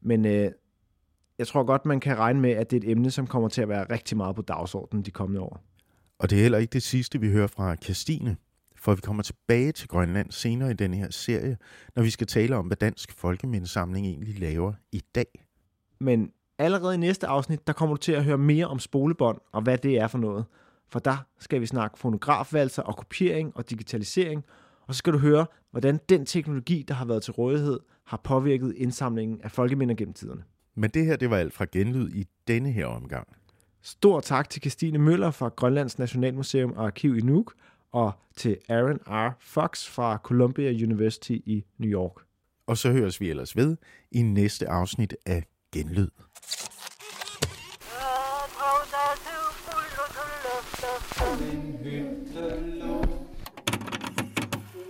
Men 0.00 0.26
øh, 0.26 0.50
jeg 1.38 1.46
tror 1.46 1.64
godt, 1.64 1.86
man 1.86 2.00
kan 2.00 2.18
regne 2.18 2.40
med, 2.40 2.50
at 2.50 2.70
det 2.70 2.76
er 2.76 2.88
et 2.88 2.90
emne, 2.90 3.10
som 3.10 3.26
kommer 3.26 3.48
til 3.48 3.62
at 3.62 3.68
være 3.68 3.86
rigtig 3.90 4.16
meget 4.16 4.36
på 4.36 4.42
dagsordenen 4.42 5.04
de 5.04 5.10
kommende 5.10 5.40
år. 5.40 5.60
Og 6.18 6.30
det 6.30 6.38
er 6.38 6.42
heller 6.42 6.58
ikke 6.58 6.72
det 6.72 6.82
sidste, 6.82 7.20
vi 7.20 7.30
hører 7.30 7.46
fra 7.46 7.76
Christine, 7.76 8.36
for 8.78 8.94
vi 8.94 9.00
kommer 9.00 9.22
tilbage 9.22 9.72
til 9.72 9.88
Grønland 9.88 10.30
senere 10.30 10.70
i 10.70 10.74
denne 10.74 10.96
her 10.96 11.10
serie, 11.10 11.58
når 11.96 12.02
vi 12.02 12.10
skal 12.10 12.26
tale 12.26 12.56
om, 12.56 12.66
hvad 12.66 12.76
Dansk 12.76 13.12
Folkemindesamling 13.12 14.06
egentlig 14.06 14.38
laver 14.38 14.72
i 14.92 15.02
dag. 15.14 15.46
Men 16.00 16.30
allerede 16.58 16.94
i 16.94 16.98
næste 16.98 17.26
afsnit, 17.26 17.66
der 17.66 17.72
kommer 17.72 17.96
du 17.96 18.00
til 18.00 18.12
at 18.12 18.24
høre 18.24 18.38
mere 18.38 18.66
om 18.66 18.78
spolebånd 18.78 19.38
og 19.52 19.62
hvad 19.62 19.78
det 19.78 19.98
er 19.98 20.06
for 20.06 20.18
noget. 20.18 20.44
For 20.88 20.98
der 20.98 21.16
skal 21.38 21.60
vi 21.60 21.66
snakke 21.66 21.98
fonografvalser 21.98 22.82
og 22.82 22.96
kopiering 22.96 23.56
og 23.56 23.70
digitalisering, 23.70 24.44
og 24.86 24.94
så 24.94 24.98
skal 24.98 25.12
du 25.12 25.18
høre, 25.18 25.46
hvordan 25.70 26.00
den 26.08 26.26
teknologi, 26.26 26.84
der 26.88 26.94
har 26.94 27.04
været 27.04 27.22
til 27.22 27.32
rådighed, 27.32 27.80
har 28.04 28.20
påvirket 28.24 28.74
indsamlingen 28.76 29.40
af 29.42 29.50
folkeminder 29.50 29.94
gennem 29.94 30.14
tiderne. 30.14 30.42
Men 30.74 30.90
det 30.90 31.06
her, 31.06 31.16
det 31.16 31.30
var 31.30 31.36
alt 31.36 31.52
fra 31.52 31.66
genlyd 31.72 32.10
i 32.14 32.24
denne 32.48 32.72
her 32.72 32.86
omgang. 32.86 33.28
Stor 33.82 34.20
tak 34.20 34.50
til 34.50 34.62
Christine 34.62 34.98
Møller 34.98 35.30
fra 35.30 35.48
Grønlands 35.48 35.98
Nationalmuseum 35.98 36.72
og 36.72 36.86
Arkiv 36.86 37.16
i 37.16 37.20
Nuuk, 37.20 37.54
og 37.96 38.12
til 38.36 38.58
Aaron 38.68 39.00
R. 39.06 39.30
Fox 39.40 39.86
fra 39.88 40.18
Columbia 40.22 40.70
University 40.70 41.30
i 41.30 41.64
New 41.78 41.90
York. 41.90 42.12
Og 42.66 42.76
så 42.76 42.92
høres 42.92 43.20
vi 43.20 43.30
ellers 43.30 43.56
ved 43.56 43.76
i 44.10 44.22
næste 44.22 44.68
afsnit 44.68 45.16
af 45.26 45.44
Genlyd. 45.72 46.08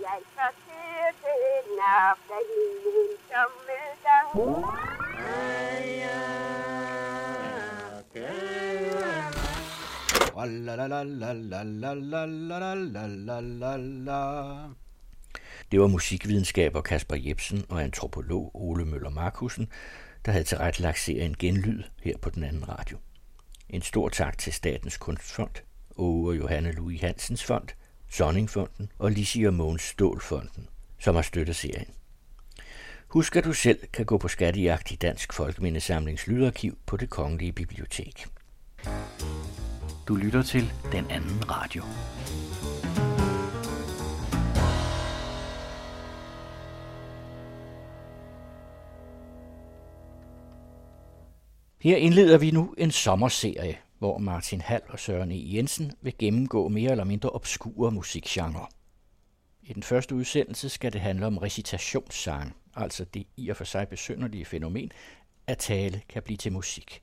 Jeg 0.01 0.19
så 0.35 0.47
til 0.65 1.37
den 1.65 1.79
aften 1.79 2.43
i 2.57 2.63
en 2.87 3.11
sommerdag. 3.29 4.27
Det 15.71 15.79
var 15.81 15.87
musikvidenskaber 15.87 16.81
Kasper 16.81 17.15
Jebsen 17.15 17.65
og 17.69 17.83
antropolog 17.83 18.51
Ole 18.53 18.85
Møller 18.85 19.09
Markusen, 19.09 19.67
der 20.25 20.31
havde 20.31 20.43
tilrettelagt 20.43 20.99
serien 20.99 21.35
Genlyd 21.39 21.83
her 22.03 22.17
på 22.17 22.29
den 22.29 22.43
anden 22.43 22.69
radio. 22.69 22.97
En 23.69 23.81
stor 23.81 24.09
tak 24.09 24.37
til 24.37 24.53
Statens 24.53 24.97
Kunstfond, 24.97 25.55
Åge 25.95 26.29
og 26.29 26.37
Johanne 26.37 26.71
Louis 26.71 27.01
Hansens 27.01 27.43
Fond, 27.43 27.67
Sonningfonden 28.09 28.91
og 28.99 29.11
Lissi 29.11 29.43
og 29.43 29.53
Måns 29.53 29.81
Stålfonden, 29.81 30.67
som 30.99 31.15
har 31.15 31.21
støttet 31.21 31.55
serien. 31.55 31.87
Husk, 33.07 33.35
at 33.35 33.43
du 33.43 33.53
selv 33.53 33.79
kan 33.93 34.05
gå 34.05 34.17
på 34.17 34.27
skattejagt 34.27 34.91
i 34.91 34.95
Dansk 34.95 35.33
Folkemindesamlings 35.33 36.27
Lydarkiv 36.27 36.77
på 36.85 36.97
det 36.97 37.09
Kongelige 37.09 37.53
Bibliotek. 37.53 38.27
Du 40.07 40.15
lytter 40.15 40.41
til 40.41 40.73
Den 40.91 41.11
Anden 41.11 41.49
Radio. 41.49 41.83
Her 51.81 51.97
indleder 51.97 52.37
vi 52.37 52.51
nu 52.51 52.73
en 52.77 52.91
sommerserie, 52.91 53.77
hvor 53.99 54.17
Martin 54.17 54.61
Hall 54.61 54.83
og 54.89 54.99
Søren 54.99 55.31
E. 55.31 55.55
Jensen 55.55 55.91
vil 56.01 56.17
gennemgå 56.19 56.67
mere 56.67 56.91
eller 56.91 57.03
mindre 57.03 57.29
obskure 57.29 57.91
musikgenre. 57.91 58.67
I 59.63 59.73
den 59.73 59.83
første 59.83 60.15
udsendelse 60.15 60.69
skal 60.69 60.93
det 60.93 61.01
handle 61.01 61.25
om 61.25 61.37
recitationssang, 61.37 62.55
altså 62.75 63.05
det 63.05 63.27
i 63.37 63.49
og 63.49 63.57
for 63.57 63.63
sig 63.63 63.87
besynderlige 63.87 64.45
fænomen, 64.45 64.91
at 65.47 65.57
tale 65.57 66.01
kan 66.09 66.23
blive 66.23 66.37
til 66.37 66.51
musik. 66.51 67.01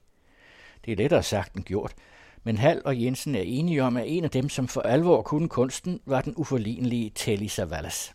Det 0.85 0.93
er 0.93 0.97
lettere 0.97 1.22
sagt 1.22 1.55
end 1.55 1.64
gjort, 1.64 1.94
men 2.44 2.56
Hal 2.56 2.82
og 2.84 3.02
Jensen 3.02 3.34
er 3.34 3.40
enige 3.40 3.82
om, 3.82 3.96
at 3.96 4.04
en 4.06 4.24
af 4.24 4.30
dem, 4.30 4.48
som 4.48 4.68
for 4.68 4.80
alvor 4.80 5.22
kunne 5.22 5.48
kunsten, 5.48 6.00
var 6.06 6.20
den 6.20 6.34
uforlignelige 6.36 7.10
Telly 7.14 7.46
Savalas. 7.46 8.14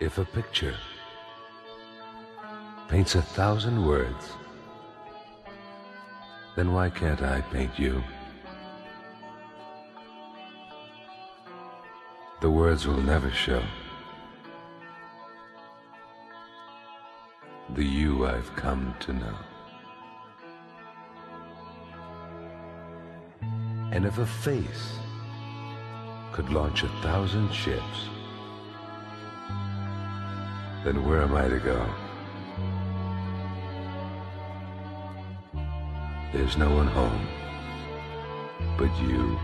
If 0.00 0.18
a 0.18 0.24
picture 0.24 0.97
paints 2.88 3.14
a 3.14 3.22
thousand 3.22 3.84
words, 3.86 4.32
then 6.56 6.72
why 6.72 6.88
can't 6.88 7.22
I 7.22 7.42
paint 7.52 7.78
you? 7.78 8.02
The 12.40 12.50
words 12.50 12.86
will 12.86 13.02
never 13.02 13.30
show 13.30 13.62
the 17.74 17.84
you 17.84 18.26
I've 18.26 18.54
come 18.56 18.94
to 19.00 19.12
know. 19.12 19.36
And 23.92 24.06
if 24.06 24.18
a 24.18 24.26
face 24.26 24.94
could 26.32 26.50
launch 26.50 26.82
a 26.82 26.88
thousand 27.02 27.52
ships, 27.52 28.08
then 30.84 31.06
where 31.06 31.22
am 31.22 31.34
I 31.34 31.48
to 31.48 31.58
go? 31.58 32.07
There's 36.30 36.58
no 36.58 36.68
one 36.68 36.86
home 36.88 37.26
but 38.76 38.94
you. 39.00 39.38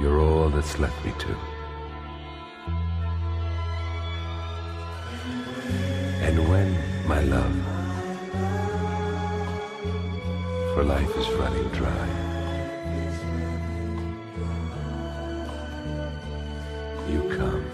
You're 0.00 0.20
all 0.20 0.50
that's 0.50 0.78
left 0.78 1.04
me 1.04 1.12
to. 1.18 1.36
And 6.26 6.48
when, 6.48 6.76
my 7.06 7.20
love, 7.20 7.56
for 10.74 10.82
life 10.82 11.16
is 11.16 11.28
running 11.30 11.68
dry, 11.68 12.08
you 17.08 17.22
come, 17.38 17.64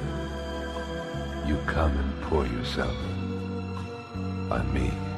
you 1.48 1.56
come 1.66 1.96
and 1.96 2.22
pour 2.22 2.46
yourself 2.46 2.96
on 4.50 4.70
me. 4.72 5.11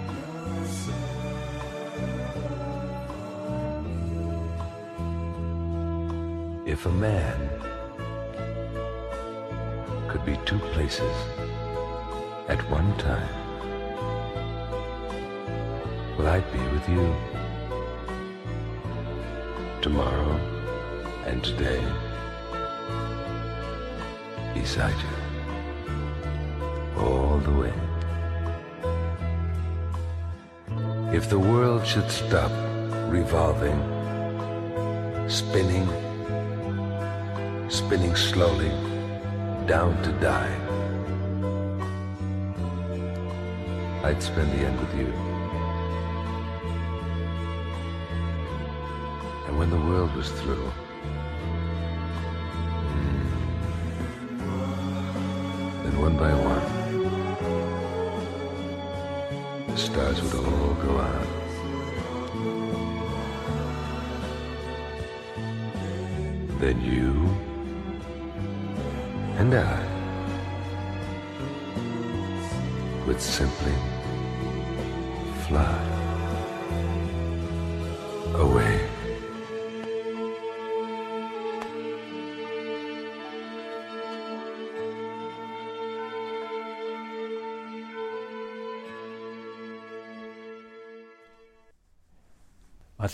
If 6.74 6.86
a 6.86 6.90
man 6.90 7.38
could 10.08 10.24
be 10.26 10.36
two 10.44 10.58
places 10.74 11.14
at 12.48 12.58
one 12.68 12.90
time, 12.98 13.34
well, 16.18 16.26
I'd 16.26 16.52
be 16.52 16.58
with 16.74 16.88
you 16.88 17.14
tomorrow 19.80 20.32
and 21.26 21.44
today 21.44 21.80
beside 24.52 24.98
you 25.06 25.14
all 27.00 27.38
the 27.38 27.52
way. 27.52 27.74
If 31.16 31.30
the 31.30 31.38
world 31.38 31.86
should 31.86 32.10
stop 32.10 32.50
revolving, 33.08 33.78
spinning, 35.28 35.88
spinning 37.94 38.16
slowly 38.16 38.70
down 39.68 39.94
to 40.02 40.10
die, 40.20 40.52
I'd 44.02 44.20
spend 44.20 44.50
the 44.50 44.66
end 44.66 44.80
with 44.80 44.94
you. 44.98 45.06
And 49.46 49.56
when 49.60 49.70
the 49.70 49.76
world 49.76 50.12
was 50.16 50.28
through, 50.40 50.72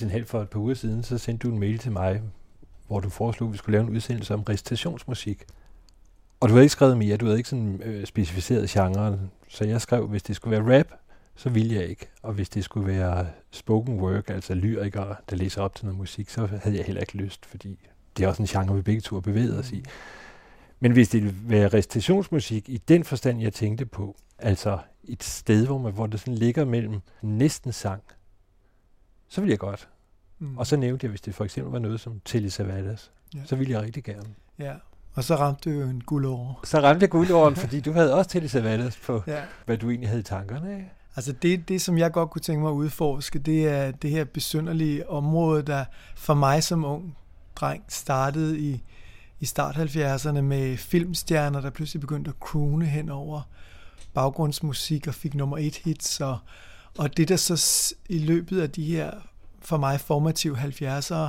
Martin 0.03 0.27
for 0.27 0.43
et 0.43 0.49
par 0.49 0.61
uger 0.61 0.75
siden, 0.75 1.03
så 1.03 1.19
sendte 1.19 1.49
du 1.49 1.53
en 1.53 1.61
mail 1.61 1.79
til 1.79 1.93
mig, 1.93 2.23
hvor 2.87 3.01
du 3.01 3.09
foreslog, 3.09 3.49
at 3.49 3.53
vi 3.53 3.59
skulle 3.59 3.79
lave 3.79 3.89
en 3.89 3.97
udsendelse 3.97 4.35
om 4.35 4.43
recitationsmusik. 4.43 5.45
Og 6.41 6.49
du 6.49 6.55
havde 6.55 6.65
ikke 6.65 6.73
skrevet 6.73 6.99
mere, 6.99 7.17
du 7.17 7.25
havde 7.25 7.39
ikke 7.39 7.49
sådan 7.49 7.81
øh, 7.85 8.07
specificeret 8.07 8.69
genren, 8.69 9.31
så 9.49 9.65
jeg 9.65 9.81
skrev, 9.81 10.07
hvis 10.07 10.23
det 10.23 10.37
skulle 10.37 10.65
være 10.65 10.79
rap, 10.79 10.87
så 11.35 11.51
ville 11.51 11.75
jeg 11.75 11.87
ikke. 11.87 12.09
Og 12.23 12.33
hvis 12.33 12.49
det 12.49 12.65
skulle 12.65 12.87
være 12.87 13.27
spoken 13.51 14.01
work, 14.01 14.31
altså 14.31 14.55
lyrikere, 14.55 15.17
der 15.31 15.37
læser 15.37 15.63
op 15.63 15.75
til 15.75 15.87
noget 15.87 15.99
musik, 15.99 16.31
så 16.31 16.47
havde 16.47 16.77
jeg 16.77 16.85
heller 16.85 17.01
ikke 17.01 17.17
lyst, 17.17 17.47
fordi 17.47 17.79
det 18.17 18.25
er 18.25 18.29
også 18.29 18.43
en 18.43 18.47
genre, 18.47 18.77
vi 18.77 18.83
begge 18.83 19.01
to 19.01 19.17
har 19.17 19.21
bevæget 19.21 19.59
os 19.59 19.73
i. 19.73 19.85
Men 20.81 20.93
hvis 20.93 21.09
det 21.09 21.23
ville 21.23 21.37
være 21.45 21.69
recitationsmusik 21.69 22.69
i 22.69 22.77
den 22.77 23.05
forstand, 23.05 23.41
jeg 23.41 23.53
tænkte 23.53 23.87
på, 23.87 24.17
altså 24.39 24.79
et 25.05 25.23
sted, 25.23 25.67
hvor, 25.67 25.79
man, 25.79 25.93
hvor 25.93 26.07
det 26.07 26.21
sådan 26.21 26.35
ligger 26.35 26.65
mellem 26.65 27.01
næsten 27.23 27.73
sang, 27.73 28.03
så 29.31 29.41
ville 29.41 29.51
jeg 29.51 29.59
godt. 29.59 29.89
Mm. 30.39 30.59
Og 30.59 30.67
så 30.67 30.77
nævnte 30.77 31.05
jeg, 31.05 31.11
hvis 31.11 31.21
det 31.21 31.35
for 31.35 31.45
eksempel 31.45 31.73
var 31.73 31.79
noget 31.79 32.01
som 32.01 32.21
Tilly 32.25 32.49
Savalas, 32.49 33.11
ja. 33.35 33.41
så 33.45 33.57
ville 33.57 33.73
jeg 33.73 33.83
rigtig 33.83 34.05
gerne. 34.05 34.35
Ja, 34.59 34.75
og 35.15 35.25
så 35.25 35.37
ramte 35.37 35.71
du 35.71 35.81
jo 35.81 35.89
en 35.89 36.01
guldår. 36.01 36.61
Så 36.65 36.81
ramte 36.81 37.03
jeg 37.03 37.11
guldåren, 37.11 37.57
fordi 37.57 37.81
du 37.81 37.93
havde 37.93 38.15
også 38.15 38.31
Tilly 38.31 38.47
Savalas 38.47 38.97
på, 38.97 39.23
ja. 39.27 39.43
hvad 39.67 39.79
du 39.79 39.91
egentlig 39.91 40.09
havde 40.09 40.21
i 40.21 40.25
tankerne. 40.25 40.75
Ikke? 40.75 40.91
Altså 41.17 41.33
det, 41.33 41.69
det, 41.69 41.83
som 41.83 41.99
jeg 41.99 42.13
godt 42.13 42.31
kunne 42.31 42.43
tænke 42.43 42.63
mig 42.63 42.71
at 42.71 42.75
udforske, 42.75 43.39
det 43.39 43.69
er 43.69 43.91
det 43.91 44.11
her 44.11 44.25
besynderlige 44.25 45.11
område, 45.11 45.63
der 45.63 45.85
for 46.17 46.35
mig 46.35 46.63
som 46.63 46.85
ung 46.85 47.17
dreng 47.57 47.85
startede 47.89 48.61
i, 48.61 48.83
i 49.41 49.45
start 49.45 49.77
70'erne 49.77 50.41
med 50.41 50.77
filmstjerner, 50.77 51.61
der 51.61 51.71
pludselig 51.71 52.01
begyndte 52.01 52.29
at 52.29 52.37
croone 52.41 52.87
hen 52.87 53.09
over 53.09 53.43
baggrundsmusik 54.15 55.07
og 55.07 55.15
fik 55.15 55.35
nummer 55.35 55.59
et 55.59 55.77
hits. 55.77 56.21
Og, 56.21 56.39
og 56.99 57.17
det 57.17 57.29
der 57.29 57.37
så 57.37 57.95
i 58.09 58.19
løbet 58.19 58.61
af 58.61 58.71
de 58.71 58.85
her 58.85 59.11
for 59.63 59.77
mig 59.77 60.01
formative 60.01 60.59
70'ere, 60.59 61.29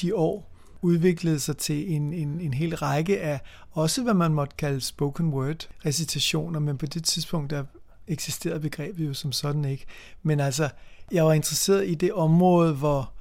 de 0.00 0.14
år, 0.14 0.52
udviklede 0.82 1.40
sig 1.40 1.56
til 1.56 1.92
en, 1.92 2.12
en, 2.12 2.40
en 2.40 2.54
hel 2.54 2.76
række 2.76 3.20
af 3.20 3.40
også 3.70 4.02
hvad 4.02 4.14
man 4.14 4.34
måtte 4.34 4.56
kalde 4.56 4.80
spoken 4.80 5.28
word 5.28 5.68
recitationer, 5.86 6.60
men 6.60 6.78
på 6.78 6.86
det 6.86 7.04
tidspunkt 7.04 7.50
der 7.50 7.64
eksisterede 8.08 8.60
begrebet 8.60 9.06
jo 9.06 9.14
som 9.14 9.32
sådan 9.32 9.64
ikke. 9.64 9.84
Men 10.22 10.40
altså, 10.40 10.68
jeg 11.12 11.24
var 11.24 11.32
interesseret 11.32 11.88
i 11.88 11.94
det 11.94 12.12
område, 12.12 12.74
hvor, 12.74 13.12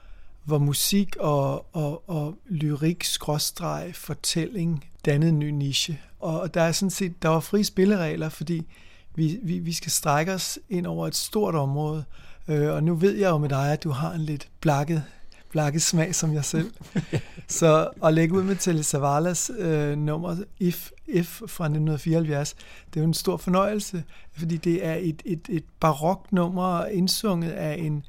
hvor 0.43 0.57
musik 0.57 1.15
og, 1.15 1.75
og, 1.75 2.09
og 2.09 2.37
lyrik, 2.49 3.03
skråstreg, 3.03 3.91
fortælling 3.95 4.85
dannede 5.05 5.29
en 5.29 5.39
ny 5.39 5.49
niche. 5.49 5.99
Og 6.19 6.53
der 6.53 6.61
er 6.61 6.71
sådan 6.71 6.89
set, 6.89 7.23
der 7.23 7.29
var 7.29 7.39
frie 7.39 7.63
spilleregler, 7.63 8.29
fordi 8.29 8.67
vi, 9.15 9.39
vi, 9.43 9.59
vi 9.59 9.73
skal 9.73 9.91
strække 9.91 10.33
os 10.33 10.59
ind 10.69 10.87
over 10.87 11.07
et 11.07 11.15
stort 11.15 11.55
område. 11.55 12.03
Øh, 12.47 12.73
og 12.73 12.83
nu 12.83 12.95
ved 12.95 13.15
jeg 13.15 13.29
jo 13.29 13.37
med 13.37 13.49
dig, 13.49 13.73
at 13.73 13.83
du 13.83 13.89
har 13.89 14.13
en 14.13 14.21
lidt 14.21 14.47
blakket 14.61 15.03
blakket 15.51 15.81
smag 15.81 16.15
som 16.15 16.33
jeg 16.33 16.45
selv. 16.45 16.71
så 17.47 17.89
at 18.03 18.13
lægge 18.13 18.35
ud 18.35 18.43
med 18.43 18.55
Telly 18.55 18.81
Savalas 18.81 19.51
øh, 19.57 19.97
nummer 19.97 20.35
If, 20.59 20.91
If 21.07 21.27
fra 21.27 21.65
1974, 21.65 22.55
det 22.93 22.99
er 22.99 23.01
jo 23.01 23.07
en 23.07 23.13
stor 23.13 23.37
fornøjelse, 23.37 24.03
fordi 24.37 24.57
det 24.57 24.85
er 24.85 24.95
et, 24.95 25.21
et, 25.25 25.47
et 25.49 25.63
barok 25.79 26.31
nummer 26.31 26.85
indsunget 26.85 27.51
af 27.51 27.75
en 27.79 28.05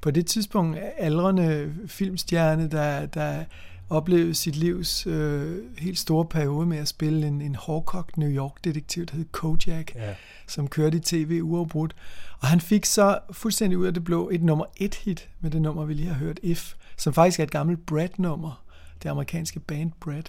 på 0.00 0.10
det 0.10 0.26
tidspunkt 0.26 0.78
aldrende 0.98 1.74
filmstjerne, 1.86 2.70
der, 2.70 3.06
der 3.06 3.44
oplevede 3.90 4.34
sit 4.34 4.56
livs 4.56 5.06
øh, 5.06 5.78
helt 5.78 5.98
store 5.98 6.24
periode 6.24 6.66
med 6.66 6.78
at 6.78 6.88
spille 6.88 7.26
en, 7.26 7.40
en 7.40 7.54
hårdkogt 7.54 8.16
New 8.16 8.30
York-detektiv, 8.30 9.06
der 9.06 9.16
hed 9.16 9.24
Kojak, 9.32 9.94
ja. 9.94 10.14
som 10.46 10.68
kørte 10.68 10.96
i 10.96 11.00
tv 11.00 11.40
uafbrudt. 11.42 11.96
Og 12.40 12.46
han 12.46 12.60
fik 12.60 12.84
så 12.84 13.18
fuldstændig 13.32 13.78
ud 13.78 13.86
af 13.86 13.94
det 13.94 14.04
blå 14.04 14.30
et 14.30 14.42
nummer 14.42 14.64
et 14.76 14.94
hit 14.94 15.28
med 15.40 15.50
det 15.50 15.62
nummer, 15.62 15.84
vi 15.84 15.94
lige 15.94 16.08
har 16.08 16.14
hørt, 16.14 16.40
If 16.42 16.74
som 16.96 17.12
faktisk 17.12 17.40
er 17.40 17.44
et 17.44 17.50
gammelt 17.50 17.86
Brad-nummer, 17.86 18.64
det 19.02 19.08
amerikanske 19.08 19.60
band 19.60 19.92
Brad. 20.00 20.22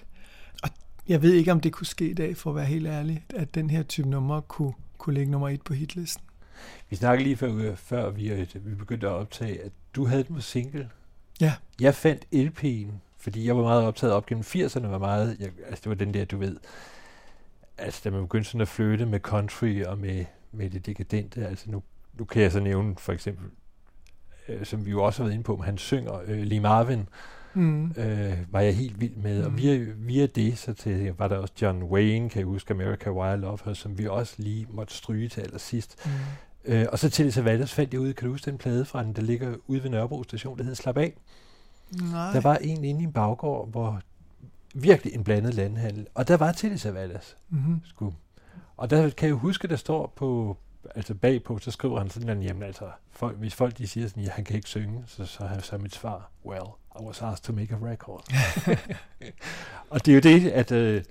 Og 0.62 0.70
jeg 1.08 1.22
ved 1.22 1.32
ikke, 1.32 1.52
om 1.52 1.60
det 1.60 1.72
kunne 1.72 1.86
ske 1.86 2.10
i 2.10 2.14
dag, 2.14 2.36
for 2.36 2.50
at 2.50 2.56
være 2.56 2.66
helt 2.66 2.86
ærlig, 2.86 3.24
at 3.28 3.54
den 3.54 3.70
her 3.70 3.82
type 3.82 4.08
nummer 4.08 4.40
kunne, 4.40 4.72
kunne 4.98 5.14
ligge 5.14 5.30
nummer 5.30 5.48
et 5.48 5.62
på 5.62 5.74
hitlisten. 5.74 6.24
Vi 6.90 6.96
snakkede 6.96 7.24
lige 7.24 7.36
før, 7.36 7.74
før 7.74 8.10
vi, 8.10 8.30
øh, 8.30 8.46
vi 8.54 8.74
begyndte 8.74 9.06
at 9.06 9.12
optage, 9.12 9.64
at 9.64 9.72
du 9.94 10.06
havde 10.06 10.24
den 10.24 10.34
på 10.34 10.40
single. 10.40 10.90
Ja. 11.40 11.54
Jeg 11.80 11.94
fandt 11.94 12.24
LP'en, 12.34 12.92
fordi 13.18 13.46
jeg 13.46 13.56
var 13.56 13.62
meget 13.62 13.84
optaget 13.84 14.14
op 14.14 14.26
gennem 14.26 14.44
80'erne, 14.44 14.86
var 14.86 14.98
meget, 14.98 15.36
jeg, 15.40 15.50
altså 15.68 15.80
det 15.84 15.88
var 15.88 15.94
den 15.94 16.14
der, 16.14 16.24
du 16.24 16.38
ved, 16.38 16.56
altså 17.78 18.00
da 18.04 18.10
man 18.10 18.20
begyndte 18.20 18.48
sådan 18.48 18.60
at 18.60 18.68
flytte 18.68 19.06
med 19.06 19.20
country 19.20 19.82
og 19.82 19.98
med, 19.98 20.24
med 20.52 20.70
det 20.70 20.86
dekadente, 20.86 21.46
altså 21.46 21.70
nu, 21.70 21.82
nu 22.18 22.24
kan 22.24 22.42
jeg 22.42 22.52
så 22.52 22.60
nævne 22.60 22.96
for 22.98 23.12
eksempel 23.12 23.46
øh, 24.48 24.64
som 24.64 24.86
vi 24.86 24.90
jo 24.90 25.02
også 25.02 25.22
har 25.22 25.24
været 25.24 25.34
inde 25.34 25.44
på, 25.44 25.56
han 25.56 25.78
synger 25.78 26.20
øh, 26.26 26.42
Lee 26.42 26.60
Marvin, 26.60 27.08
mm. 27.54 27.86
øh, 27.96 28.32
var 28.50 28.60
jeg 28.60 28.76
helt 28.76 29.00
vild 29.00 29.16
med. 29.16 29.38
Mm. 29.40 29.46
Og 29.46 29.58
via, 29.58 29.86
via 29.96 30.26
det, 30.26 30.58
så 30.58 30.72
til, 30.72 31.14
var 31.18 31.28
der 31.28 31.36
også 31.36 31.54
John 31.62 31.82
Wayne, 31.82 32.30
kan 32.30 32.38
jeg 32.38 32.46
huske, 32.46 32.74
America 32.74 33.10
Wild 33.10 33.40
Love 33.40 33.58
Her, 33.64 33.72
som 33.72 33.98
vi 33.98 34.06
også 34.06 34.34
lige 34.38 34.66
måtte 34.70 34.94
stryge 34.94 35.28
til 35.28 35.40
allersidst. 35.40 36.06
Mm. 36.06 36.72
Øh, 36.72 36.86
og 36.92 36.98
så 36.98 37.10
til 37.10 37.24
det 37.24 37.34
Savalas 37.34 37.74
fandt 37.74 37.92
jeg 37.92 38.00
ud, 38.00 38.12
kan 38.12 38.26
du 38.26 38.32
huske 38.32 38.50
den 38.50 38.58
plade 38.58 38.84
fra 38.84 39.02
den, 39.02 39.12
der 39.12 39.22
ligger 39.22 39.54
ude 39.66 39.82
ved 39.82 39.90
Nørrebro 39.90 40.22
station, 40.22 40.58
der 40.58 40.64
hedder 40.64 40.76
Slap 40.76 40.96
af? 40.96 41.14
Nej. 41.92 42.32
Der 42.32 42.40
var 42.40 42.56
en 42.56 42.84
inde 42.84 43.00
i 43.00 43.04
en 43.04 43.12
baggård, 43.12 43.70
hvor 43.70 44.00
virkelig 44.74 45.14
en 45.14 45.24
blandet 45.24 45.54
landhandel. 45.54 46.06
Og 46.14 46.28
der 46.28 46.36
var 46.36 46.52
til 46.52 46.80
Savalas. 46.80 47.36
Mm-hmm. 47.48 47.80
Sku. 47.84 48.10
Og 48.76 48.90
der 48.90 49.10
kan 49.10 49.28
jeg 49.28 49.36
huske, 49.36 49.68
der 49.68 49.76
står 49.76 50.12
på, 50.16 50.56
altså 50.94 51.14
bagpå, 51.14 51.58
så 51.58 51.70
skriver 51.70 51.98
han 51.98 52.10
sådan, 52.10 52.42
jamen 52.42 52.62
altså, 52.62 52.90
folk, 53.10 53.36
hvis 53.36 53.54
folk 53.54 53.78
de 53.78 53.86
siger 53.86 54.08
sådan, 54.08 54.22
ja, 54.22 54.30
han 54.30 54.44
kan 54.44 54.56
ikke 54.56 54.68
synge, 54.68 55.02
så, 55.06 55.26
så 55.26 55.46
har 55.46 55.54
jeg 55.54 55.64
så 55.64 55.78
mit 55.78 55.94
svar, 55.94 56.30
well, 56.44 56.64
I 57.00 57.04
was 57.04 57.22
asked 57.22 57.44
to 57.44 57.52
make 57.52 57.74
a 57.74 57.78
record. 57.90 58.32
og 59.90 60.06
det 60.06 60.12
er 60.12 60.14
jo 60.14 60.20
det, 60.20 60.50
at 60.50 60.72
øh, 60.72 61.04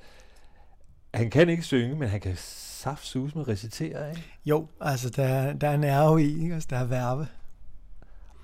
han 1.14 1.30
kan 1.30 1.49
ikke 1.49 1.64
synge, 1.64 1.95
men 1.95 2.10
han 2.10 2.20
kan 2.20 2.36
saft 2.38 3.06
sus 3.06 3.36
med 3.36 3.48
recitere, 3.48 4.10
ikke? 4.10 4.24
Jo, 4.45 4.68
altså 4.82 5.10
der, 5.10 5.54
der 5.54 5.70
er 5.70 5.78
nerve 5.78 6.24
i, 6.24 6.41
ikke? 6.41 6.54
Altså, 6.54 6.68
der 6.70 6.78
er 6.78 6.86
verbe. 6.86 7.28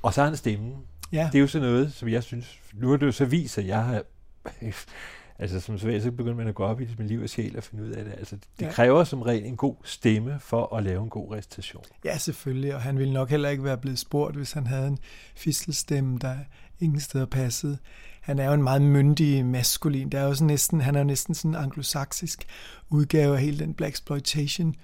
Og 0.02 0.14
så 0.14 0.22
har 0.22 0.28
han 0.28 0.38
stemmen. 0.38 0.76
Ja. 1.14 1.30
Det 1.32 1.36
er 1.36 1.42
jo 1.42 1.48
sådan 1.48 1.68
noget, 1.68 1.94
som 1.94 2.10
jeg 2.10 2.24
synes, 2.24 2.60
nu 2.74 2.94
er 2.94 2.98
det 2.98 3.06
jo 3.06 3.12
så 3.12 3.26
vist, 3.26 3.58
at 3.58 3.68
jeg 3.68 3.84
har 3.84 4.04
altså 5.40 5.60
som 5.60 5.78
så, 5.78 6.00
så 6.04 6.12
begynder 6.12 6.38
man 6.38 6.48
at 6.48 6.56
gå 6.56 6.64
op 6.64 6.82
i 6.82 6.86
det 6.86 7.00
med 7.00 7.08
liv 7.08 7.22
og 7.22 7.30
sjæl 7.30 7.58
og 7.58 7.64
finde 7.64 7.84
ud 7.84 7.90
af 7.90 8.04
det. 8.04 8.14
Altså, 8.18 8.36
det 8.36 8.66
ja. 8.66 8.72
kræver 8.72 9.04
som 9.04 9.22
regel 9.22 9.46
en 9.46 9.58
god 9.58 9.76
stemme 9.84 10.40
for 10.40 10.76
at 10.76 10.84
lave 10.84 11.04
en 11.04 11.10
god 11.10 11.36
recitation. 11.36 11.84
Ja, 12.06 12.18
selvfølgelig, 12.18 12.76
og 12.76 12.82
han 12.82 12.98
ville 12.98 13.14
nok 13.14 13.30
heller 13.30 13.50
ikke 13.50 13.64
være 13.64 13.78
blevet 13.78 14.00
spurgt, 14.00 14.36
hvis 14.36 14.52
han 14.52 14.68
havde 14.68 14.88
en 14.88 15.00
fistelstemme, 15.36 16.20
der 16.20 16.36
ingen 16.80 17.00
steder 17.00 17.26
passede. 17.26 17.78
Han 18.22 18.40
er 18.40 18.46
jo 18.46 18.54
en 18.54 18.64
meget 18.64 18.82
myndig 18.82 19.46
maskulin. 19.46 20.10
Der 20.10 20.20
er 20.20 20.24
jo 20.24 20.34
sådan 20.34 20.48
næsten, 20.48 20.82
han 20.82 20.96
er 20.96 21.00
jo 21.00 21.06
næsten 21.06 21.36
sådan 21.36 21.52
en 21.52 21.56
anglosaksisk 21.56 22.46
udgave 22.90 23.36
af 23.36 23.42
hele 23.42 23.60
den 23.60 23.74
Black 23.74 23.94
Exploitation 23.94 24.76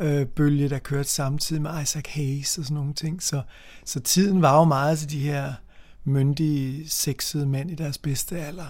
øh, 0.00 0.26
bølge, 0.26 0.68
der 0.68 0.78
kørte 0.78 1.08
samtidig 1.08 1.62
med 1.62 1.82
Isaac 1.82 2.04
Hayes 2.08 2.58
og 2.58 2.64
sådan 2.64 2.74
nogle 2.74 2.94
ting. 2.94 3.22
Så, 3.22 3.42
så 3.84 4.00
tiden 4.00 4.42
var 4.42 4.58
jo 4.58 4.64
meget 4.64 4.98
til 4.98 5.10
de 5.10 5.18
her 5.18 5.52
myndige, 6.04 6.88
sexede 6.88 7.46
mænd 7.46 7.70
i 7.70 7.74
deres 7.74 7.98
bedste 7.98 8.40
alder 8.40 8.66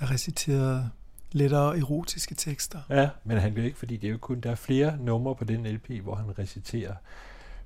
der 0.00 0.10
reciterede 0.10 0.90
lettere 1.32 1.78
erotiske 1.78 2.34
tekster. 2.34 2.78
Ja, 2.90 3.08
men 3.24 3.38
han 3.38 3.54
gør 3.54 3.62
ikke, 3.62 3.78
fordi 3.78 3.96
det 3.96 4.06
er 4.06 4.12
jo 4.12 4.18
kun, 4.18 4.40
der 4.40 4.50
er 4.50 4.54
flere 4.54 4.96
numre 5.00 5.34
på 5.34 5.44
den 5.44 5.66
LP, 5.66 5.90
hvor 5.90 6.14
han 6.14 6.38
reciterer. 6.38 6.94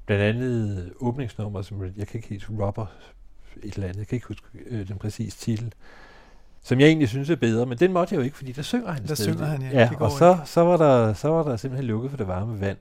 Blandt 0.07 0.25
andet 0.25 0.93
åbningsnummer, 1.01 1.62
som 1.62 1.85
jeg 1.97 2.07
kan 2.07 2.19
ikke 2.19 2.29
helt 2.29 2.51
Robber 2.51 2.87
et 3.62 3.75
eller 3.75 3.89
andet, 3.89 3.99
jeg 3.99 4.07
kan 4.07 4.16
ikke 4.16 4.27
huske 4.27 4.47
øh, 4.66 4.89
den 4.89 4.99
præcise 4.99 5.39
titel, 5.39 5.73
som 6.63 6.81
jeg 6.81 6.87
egentlig 6.87 7.09
synes 7.09 7.31
er 7.31 7.37
bedre, 7.37 7.67
men 7.67 7.79
den 7.79 7.93
måtte 7.93 8.15
jeg 8.15 8.19
jo 8.19 8.25
ikke, 8.25 8.37
fordi 8.37 8.53
der 8.53 8.63
synger 8.63 8.93
han 8.93 9.07
Der 9.07 9.15
stadig. 9.15 9.35
synger 9.35 9.47
han, 9.47 9.63
ja. 9.63 9.81
ja 9.81 9.91
og 10.01 10.11
så, 10.11 10.39
så, 10.45 10.61
var 10.61 10.77
der, 10.77 11.15
så 11.15 11.29
var 11.29 11.43
der 11.43 11.57
simpelthen 11.57 11.87
lukket 11.87 12.11
for 12.11 12.17
det 12.17 12.29
varme 12.29 12.61
vand. 12.61 12.77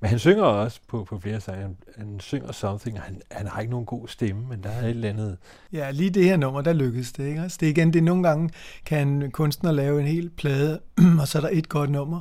Men 0.00 0.10
han 0.10 0.18
synger 0.18 0.42
også 0.42 0.80
på, 0.88 1.04
på 1.04 1.20
flere 1.20 1.40
sange. 1.40 1.62
Han, 1.62 1.76
han 1.98 2.20
synger 2.20 2.52
something, 2.52 2.96
og 2.96 3.02
han, 3.02 3.20
han 3.30 3.46
har 3.46 3.60
ikke 3.60 3.70
nogen 3.70 3.86
god 3.86 4.08
stemme, 4.08 4.42
men 4.48 4.62
der 4.62 4.70
er 4.70 4.82
et 4.82 4.90
eller 4.90 5.08
andet... 5.08 5.38
Ja, 5.72 5.90
lige 5.90 6.10
det 6.10 6.24
her 6.24 6.36
nummer, 6.36 6.60
der 6.60 6.72
lykkedes 6.72 7.12
det, 7.12 7.26
ikke? 7.26 7.40
Altså, 7.40 7.58
det 7.60 7.66
er 7.66 7.70
igen, 7.70 7.92
det 7.92 7.98
er 7.98 8.02
nogle 8.02 8.22
gange, 8.22 8.50
kan 8.86 9.08
en 9.08 9.30
kunstner 9.30 9.72
lave 9.72 10.00
en 10.00 10.06
hel 10.06 10.30
plade, 10.30 10.80
og 11.20 11.28
så 11.28 11.38
er 11.38 11.42
der 11.42 11.50
et 11.52 11.68
godt 11.68 11.90
nummer, 11.90 12.20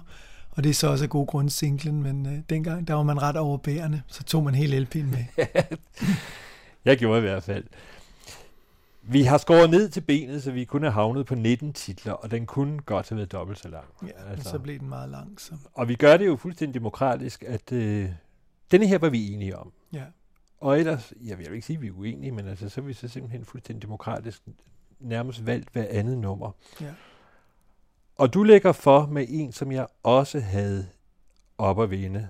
og 0.52 0.64
det 0.64 0.70
er 0.70 0.74
så 0.74 0.88
også 0.88 1.04
af 1.06 1.10
god 1.10 1.28
grund 1.28 1.50
singlen, 1.50 2.04
men 2.04 2.26
øh, 2.26 2.40
dengang, 2.50 2.88
der 2.88 2.94
var 2.94 3.04
man 3.04 3.22
ret 3.22 3.38
overbærende, 3.38 4.02
så 4.08 4.24
tog 4.24 4.44
man 4.44 4.56
hele 4.56 4.78
LP'en 4.78 5.04
med. 5.04 5.26
jeg 6.86 6.98
gjorde 6.98 7.18
i 7.18 7.22
hvert 7.22 7.44
fald. 7.44 7.64
Vi 9.08 9.24
har 9.24 9.38
skåret 9.38 9.70
ned 9.70 9.90
til 9.90 10.02
benet, 10.02 10.44
så 10.44 10.52
vi 10.52 10.66
kunne 10.66 10.88
have 10.88 10.94
havnet 10.94 11.26
på 11.26 11.36
19 11.36 11.74
titler, 11.74 12.14
og 12.14 12.32
den 12.32 12.46
kunne 12.46 12.80
godt 12.80 13.10
have 13.10 13.18
været 13.18 13.32
dobbelt 13.32 13.60
så 13.60 13.70
lang. 13.70 13.86
Ja, 14.04 14.30
altså. 14.32 14.50
så 14.50 14.60
blev 14.60 14.80
den 14.80 14.90
meget 14.90 15.10
lang. 15.10 15.42
Så. 15.42 15.54
Og 15.74 15.88
vi 15.88 15.96
gør 15.96 16.18
det 16.18 16.26
jo 16.26 16.36
fuldstændig 16.36 16.74
demokratisk, 16.74 17.44
at 17.48 17.72
øh, 17.72 18.10
Denne 18.72 18.88
her 18.88 18.98
var 18.98 19.10
vi 19.10 19.34
enige 19.34 19.58
om. 19.58 19.74
Ja. 19.94 20.04
Og 20.60 20.80
ellers, 20.80 21.14
jeg 21.24 21.38
vil 21.38 21.54
ikke 21.54 21.62
sige, 21.62 21.78
at 21.78 21.82
vi 21.82 21.88
er 21.88 21.92
uenige, 21.92 22.32
men 22.32 22.48
altså, 22.48 22.70
så 22.70 22.82
er 22.82 22.86
vi 22.86 22.94
så 22.94 23.08
simpelthen 23.08 23.46
fuldstændig 23.46 23.82
demokratisk 23.82 24.42
nærmest 25.00 25.46
valgt 25.46 25.70
hver 25.74 25.86
andet 25.90 26.18
nummer. 26.18 26.52
Ja. 26.82 26.94
Og 28.16 28.34
du 28.34 28.44
lægger 28.44 28.72
for 28.72 29.06
med 29.06 29.26
en, 29.30 29.52
som 29.52 29.72
jeg 29.72 29.88
også 30.04 30.40
havde 30.40 30.88
op 31.58 31.82
at 31.82 31.90
vinde. 31.90 32.30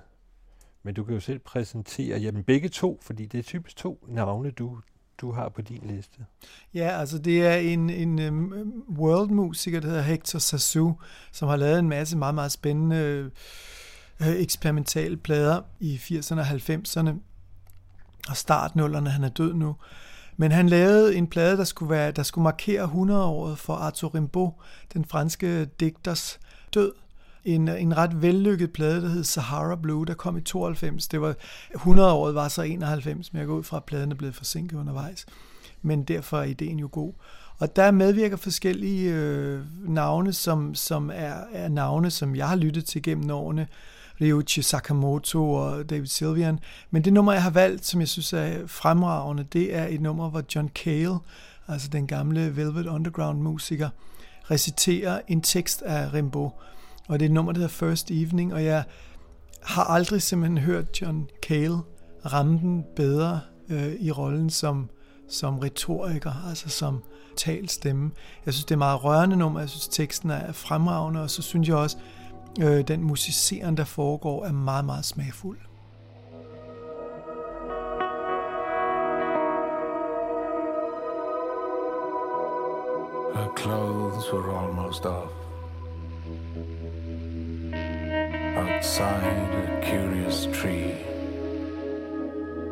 Men 0.84 0.96
du 0.96 1.04
kan 1.04 1.14
jo 1.14 1.20
selv 1.20 1.40
præsentere, 1.40 2.20
jamen 2.20 2.44
begge 2.44 2.70
to, 2.70 3.00
fordi 3.02 3.26
det 3.26 3.38
er 3.38 3.44
typisk 3.44 3.76
to 3.78 4.06
navne, 4.08 4.52
du, 4.52 4.80
du 5.22 5.32
har 5.32 5.50
på 5.50 5.62
din 5.62 5.82
liste. 5.84 6.26
Ja, 6.74 7.00
altså 7.00 7.18
det 7.18 7.46
er 7.46 7.56
en, 7.56 7.90
en 7.90 8.28
um, 8.28 8.54
world-musiker, 8.98 9.80
der 9.80 9.88
hedder 9.88 10.02
Hector 10.02 10.40
Sassou, 10.40 10.96
som 11.32 11.50
har 11.50 11.56
lavet 11.56 11.80
en 11.80 11.90
masse 11.90 12.18
meget, 12.18 12.36
meget 12.36 12.52
spændende 12.52 12.96
øh, 12.96 13.32
øh 14.22 14.36
eksperimentale 14.36 15.18
plader 15.18 15.62
i 15.80 15.96
80'erne 15.96 16.40
og 16.40 16.48
90'erne 16.48 17.10
og 18.30 18.38
startnullerne. 18.38 19.10
Han 19.10 19.24
er 19.24 19.30
død 19.30 19.54
nu. 19.54 19.76
Men 20.38 20.52
han 20.52 20.70
lavede 20.70 21.16
en 21.16 21.28
plade, 21.28 21.58
der 21.58 21.64
skulle, 21.64 21.90
være, 21.90 22.12
der 22.12 22.24
skulle 22.24 22.44
markere 22.44 22.84
100-året 22.86 23.58
for 23.58 23.74
Arthur 23.74 24.16
Rimbaud, 24.16 24.52
den 24.94 25.06
franske 25.06 25.66
digters 25.66 26.40
død. 26.74 26.92
En, 27.46 27.68
en 27.68 27.98
ret 27.98 28.22
vellykket 28.22 28.74
plade, 28.74 29.02
der 29.02 29.10
hed 29.10 29.24
Sahara 29.24 29.76
Blue, 29.76 30.06
der 30.06 30.14
kom 30.14 30.38
i 30.38 30.42
92. 30.42 31.08
Det 31.08 31.22
var, 31.22 31.36
100-året 31.76 32.36
var 32.36 32.48
så 32.48 32.62
91, 32.62 33.34
men 33.34 33.40
jeg 33.40 33.48
går 33.48 33.56
ud 33.56 33.64
fra, 33.64 33.78
at 33.78 33.84
pladen 33.84 34.12
er 34.12 34.16
blevet 34.16 34.36
forsinket 34.36 34.78
undervejs. 34.78 35.26
Men 35.82 36.04
derfor 36.04 36.40
er 36.40 36.44
ideen 36.44 36.80
jo 36.80 36.90
god. 36.92 37.14
Og 37.58 37.76
der 37.76 37.92
medvirker 37.92 38.38
forskellige 38.38 39.14
øh, 39.14 39.62
navne, 39.88 40.34
som, 40.34 40.76
som 40.76 41.12
er, 41.14 41.34
er 41.52 41.70
navne, 41.70 42.12
som 42.12 42.36
jeg 42.36 42.50
har 42.50 42.56
lyttet 42.56 42.86
til 42.86 43.04
gennem 43.04 43.30
årene. 43.30 43.68
Ryuichi 44.22 44.62
Sakamoto 44.62 45.54
og 45.54 45.90
David 45.90 46.08
Sylvian. 46.08 46.60
Men 46.92 47.04
det 47.04 47.14
nummer, 47.14 47.34
jeg 47.34 47.44
har 47.44 47.50
valgt, 47.50 47.86
som 47.86 48.00
jeg 48.00 48.08
synes 48.08 48.34
er 48.34 48.68
fremragende, 48.68 49.44
det 49.54 49.76
er 49.76 49.86
et 49.86 50.02
nummer, 50.02 50.30
hvor 50.30 50.44
John 50.56 50.70
Cale, 50.70 51.18
altså 51.68 51.88
den 51.88 52.08
gamle 52.08 52.56
Velvet 52.56 52.88
Underground-musiker, 52.88 53.90
reciterer 54.52 55.22
en 55.28 55.42
tekst 55.42 55.82
af 55.82 56.14
Rimbaud. 56.14 56.50
Og 57.08 57.20
det 57.20 57.26
er 57.26 57.30
et 57.30 57.34
nummer, 57.34 57.52
der 57.52 57.60
hedder 57.60 57.74
First 57.74 58.12
Evening, 58.12 58.54
og 58.54 58.64
jeg 58.64 58.84
har 59.64 59.84
aldrig 59.84 60.22
simpelthen 60.22 60.58
hørt 60.58 61.02
John 61.02 61.30
Cale 61.42 61.78
ramme 62.26 62.60
den 62.60 62.86
bedre 62.96 63.42
øh, 63.70 63.94
i 64.00 64.12
rollen 64.12 64.50
som, 64.50 64.90
som 65.30 65.60
retoriker, 65.60 66.50
altså 66.50 66.70
som 66.70 67.04
talstemme. 67.38 68.12
Jeg 68.46 68.54
synes, 68.54 68.66
det 68.66 68.76
er 68.76 68.80
meget 68.80 69.04
rørende 69.04 69.36
nummer, 69.36 69.60
jeg 69.60 69.70
synes, 69.70 69.88
teksten 69.88 70.30
er 70.30 70.52
fremragende, 70.52 71.22
og 71.22 71.30
så 71.30 71.42
synes 71.42 71.68
jeg 71.68 71.76
også, 71.76 71.98
øh, 72.62 72.88
den 72.88 73.04
musiceren, 73.04 73.78
der 73.78 73.84
foregår, 73.84 74.46
er 74.46 74.52
meget, 74.52 74.86
meget 74.86 75.06
smagfuld. 75.06 75.58
Her 83.36 83.58
clothes 83.58 84.34
were 84.34 84.68
almost 84.68 85.06
off. 85.06 85.45
Outside 88.58 89.54
a 89.66 89.82
curious 89.82 90.48
tree 90.54 90.96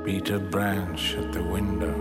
beat 0.05 0.29
a 0.29 0.39
branch 0.39 1.15
at 1.15 1.33
the 1.33 1.43
window 1.43 1.93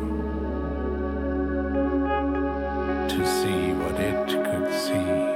to 3.08 3.26
see 3.26 3.72
what 3.72 4.00
it 4.00 4.26
could 4.28 4.72
see. 4.72 5.32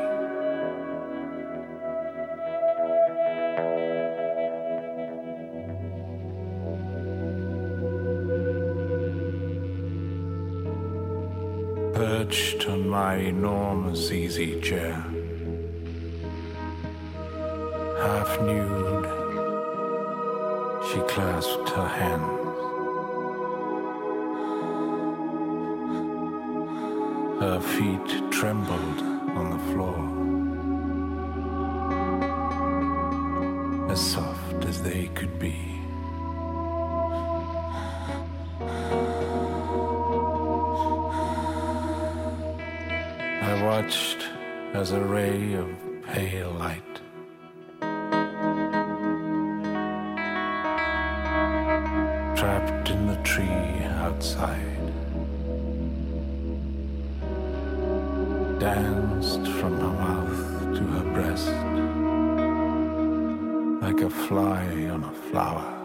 perched 11.96 12.68
on 12.68 12.88
my 12.88 13.16
enormous 13.16 14.10
easy 14.12 14.60
chair. 14.60 15.15
Half 18.06 18.40
nude, 18.40 19.06
she 20.88 21.00
clasped 21.12 21.70
her 21.70 21.88
hands. 21.88 22.58
Her 27.40 27.60
feet 27.60 28.30
trembled 28.30 29.00
on 29.38 29.46
the 29.50 29.58
floor, 29.72 30.00
as 33.90 34.00
soft 34.00 34.64
as 34.66 34.80
they 34.84 35.08
could 35.08 35.40
be. 35.40 35.58
I 43.42 43.52
watched 43.64 44.20
as 44.74 44.92
a 44.92 45.00
ray 45.00 45.54
of 45.54 45.68
pale 46.04 46.52
light 46.52 46.95
outside 54.16 54.86
danced 58.58 59.46
from 59.58 59.78
her 59.78 59.94
mouth 60.04 60.74
to 60.74 60.82
her 60.94 61.04
breast 61.12 61.48
like 63.82 64.00
a 64.00 64.08
fly 64.08 64.64
on 64.88 65.04
a 65.04 65.12
flower. 65.30 65.75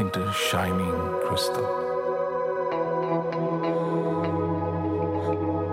Into 0.00 0.32
shining 0.32 0.92
crystal. 1.24 1.64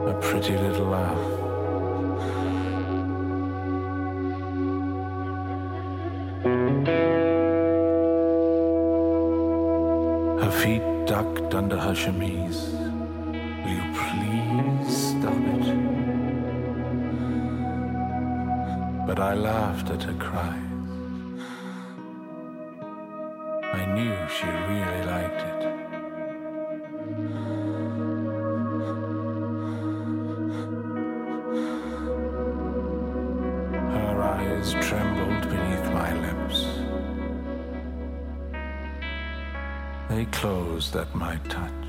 A 0.07 0.13
pretty 0.19 0.57
little 0.57 0.87
laugh. 0.87 1.17
Her 10.41 10.51
feet 10.61 10.83
ducked 11.05 11.53
under 11.53 11.77
her 11.77 11.93
chemise. 11.93 12.71
Will 13.63 13.75
you 13.79 13.87
please 13.99 14.97
stop 15.09 15.43
it? 15.55 15.65
But 19.05 19.19
I 19.19 19.33
laughed 19.35 19.89
at 19.91 20.03
her 20.03 20.13
cries. 20.13 20.64
Knew 23.95 24.17
she 24.27 24.45
really 24.45 25.03
liked 25.05 25.41
it. 25.49 25.61
Her 33.95 34.17
eyes 34.21 34.73
trembled 34.81 35.43
beneath 35.49 35.87
my 35.93 36.11
lips. 36.25 36.59
They 40.09 40.25
closed 40.25 40.93
at 40.97 41.15
my 41.15 41.37
touch. 41.47 41.84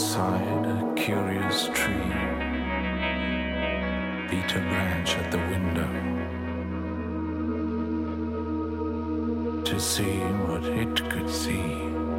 Behind 0.00 0.64
a 0.64 0.94
curious 0.94 1.68
tree. 1.74 2.12
Beat 4.30 4.50
a 4.56 4.60
branch 4.70 5.10
at 5.16 5.30
the 5.30 5.38
window 5.52 5.90
to 9.62 9.78
see 9.78 10.20
what 10.46 10.64
it 10.64 11.10
could 11.10 11.28
see. 11.28 12.09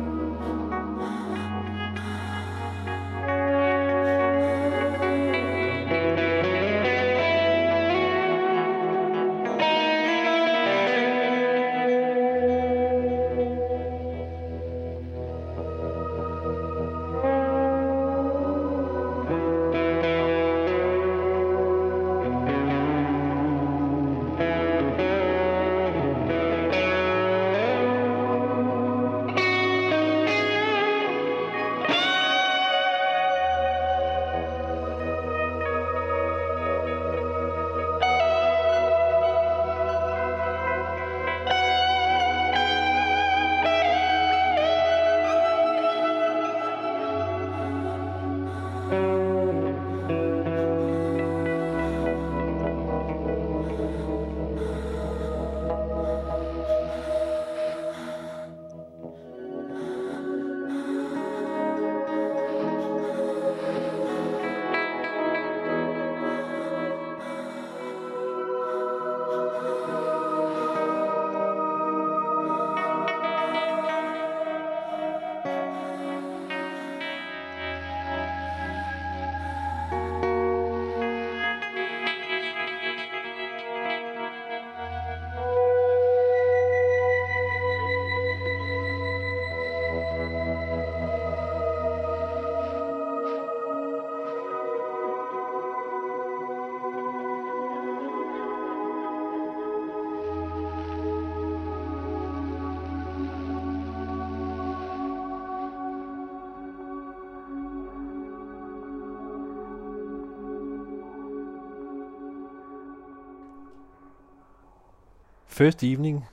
First 115.61 115.83
Evening, 115.83 116.25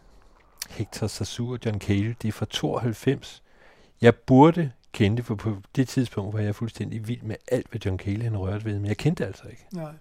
Hector 0.70 1.06
Sassur 1.06 1.52
og 1.52 1.58
John 1.66 1.80
Cale, 1.80 2.16
det 2.22 2.28
er 2.28 2.32
fra 2.32 2.46
92. 2.50 3.42
Jeg 4.00 4.14
burde 4.14 4.70
kende 4.92 5.16
det, 5.16 5.24
for 5.24 5.34
på 5.34 5.56
det 5.76 5.88
tidspunkt 5.88 6.34
var 6.34 6.40
jeg 6.40 6.54
fuldstændig 6.54 7.08
vild 7.08 7.22
med 7.22 7.36
alt, 7.52 7.70
hvad 7.70 7.80
John 7.80 7.98
Cale 7.98 8.24
han 8.24 8.36
rørte 8.36 8.64
ved, 8.64 8.78
men 8.78 8.86
jeg 8.86 8.96
kendte 8.96 9.26
altså 9.26 9.48
ikke. 9.48 9.66
Nej. 9.72 9.92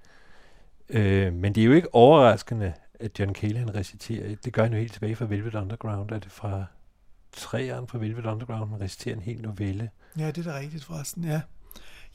Øh, 0.90 1.34
men 1.34 1.56
det 1.56 1.62
er 1.62 1.66
jo 1.66 1.74
ikke 1.74 1.96
overraskende, 1.96 2.74
at 3.00 3.20
John 3.20 3.36
Cale 3.36 3.60
han 3.60 3.76
reciterer. 3.76 4.36
Det 4.36 4.54
gør 4.54 4.64
han 4.64 4.74
jo 4.74 4.80
helt 4.80 4.94
tilbage 4.94 5.16
fra 5.16 5.26
Velvet 5.26 5.56
Underground. 5.56 6.12
Er 6.12 6.20
det 6.20 6.32
fra 6.32 6.66
træerne 7.34 7.88
fra 7.88 7.98
Velvet 7.98 8.26
Underground, 8.26 8.70
han 8.70 8.82
reciterer 8.82 9.16
en 9.16 9.22
hel 9.22 9.42
novelle. 9.42 9.90
Ja, 10.18 10.28
det 10.32 10.48
er 10.48 10.52
da 10.52 10.58
rigtigt 10.58 10.84
forresten, 10.84 11.24
ja. 11.24 11.42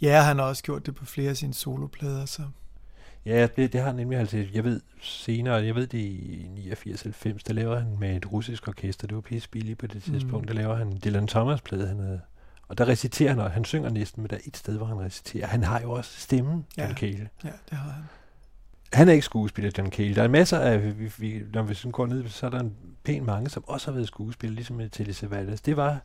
Ja, 0.00 0.22
han 0.22 0.38
har 0.38 0.44
også 0.44 0.62
gjort 0.62 0.86
det 0.86 0.94
på 0.94 1.04
flere 1.04 1.30
af 1.30 1.36
sine 1.36 1.54
soloplader, 1.54 2.26
så... 2.26 2.42
Ja, 3.24 3.46
det, 3.56 3.72
det 3.72 3.80
har 3.80 3.86
han 3.86 3.96
nemlig 3.96 4.18
altså. 4.18 4.44
Jeg 4.54 4.64
ved 4.64 4.80
senere, 5.02 5.54
jeg 5.54 5.74
ved 5.74 5.86
det 5.86 5.98
i 5.98 6.46
89-90, 6.72 7.38
der 7.46 7.52
laver 7.52 7.78
han 7.78 7.96
med 7.98 8.16
et 8.16 8.32
russisk 8.32 8.68
orkester, 8.68 9.06
det 9.06 9.14
var 9.14 9.20
pisse 9.20 9.48
billigt 9.48 9.78
på 9.78 9.86
det 9.86 10.02
tidspunkt, 10.02 10.44
mm. 10.44 10.46
der 10.46 10.54
laver 10.54 10.74
han 10.74 11.00
Dylan 11.04 11.26
Thomas 11.26 11.60
plade, 11.60 11.86
han 11.88 11.98
havde, 11.98 12.20
og 12.68 12.78
der 12.78 12.88
reciterer 12.88 13.30
han, 13.30 13.40
og 13.40 13.50
han 13.50 13.64
synger 13.64 13.90
næsten, 13.90 14.22
men 14.22 14.30
der 14.30 14.36
er 14.36 14.40
et 14.46 14.56
sted, 14.56 14.76
hvor 14.76 14.86
han 14.86 15.00
reciterer. 15.00 15.46
Han 15.46 15.62
har 15.62 15.80
jo 15.80 15.90
også 15.92 16.20
stemmen, 16.20 16.66
Ja. 16.76 16.82
John 16.82 16.96
Cale. 16.96 17.28
Ja, 17.44 17.50
det 17.70 17.78
har 17.78 17.90
han. 17.90 18.02
Han 18.92 19.08
er 19.08 19.12
ikke 19.12 19.24
skuespiller, 19.24 19.70
John 19.78 19.90
Cale. 19.90 20.14
Der 20.14 20.22
er 20.22 20.28
masser 20.28 20.58
af, 20.58 20.98
vi, 20.98 21.12
vi, 21.18 21.42
når 21.52 21.62
vi 21.62 21.74
sådan 21.74 21.92
går 21.92 22.06
ned, 22.06 22.28
så 22.28 22.46
er 22.46 22.50
der 22.50 22.60
en 22.60 22.76
pæn 23.04 23.24
mange, 23.26 23.50
som 23.50 23.64
også 23.66 23.86
har 23.86 23.92
været 23.92 24.08
skuespiller, 24.08 24.54
ligesom 24.54 24.76
med 24.76 24.88
Telly 24.88 25.10
Savalas. 25.10 25.60
Det 25.60 25.76
var 25.76 26.00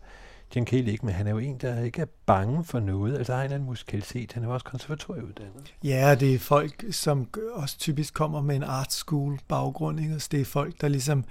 John 0.55 0.67
Cale 0.67 0.91
ikke, 0.91 1.05
men 1.05 1.15
han 1.15 1.27
er 1.27 1.31
jo 1.31 1.37
en, 1.37 1.57
der 1.57 1.81
ikke 1.81 2.01
er 2.01 2.05
bange 2.25 2.63
for 2.63 2.79
noget. 2.79 3.17
Altså, 3.17 3.33
der 3.33 3.37
har 3.37 3.43
en 3.43 3.45
eller 3.45 3.55
anden 3.55 3.69
musikalitet. 3.69 4.33
Han 4.33 4.43
er 4.43 4.47
jo 4.47 4.53
også 4.53 4.65
konservatorieuddannet. 4.65 5.73
Ja, 5.83 6.15
det 6.15 6.33
er 6.33 6.39
folk, 6.39 6.85
som 6.91 7.27
også 7.53 7.77
typisk 7.77 8.13
kommer 8.13 8.41
med 8.41 8.55
en 8.55 8.63
art 8.63 8.93
school 8.93 9.39
baggrund. 9.47 9.99
Ikke? 9.99 10.19
Så 10.19 10.27
det 10.31 10.41
er 10.41 10.45
folk, 10.45 10.81
der 10.81 10.87
ligesom 10.87 11.25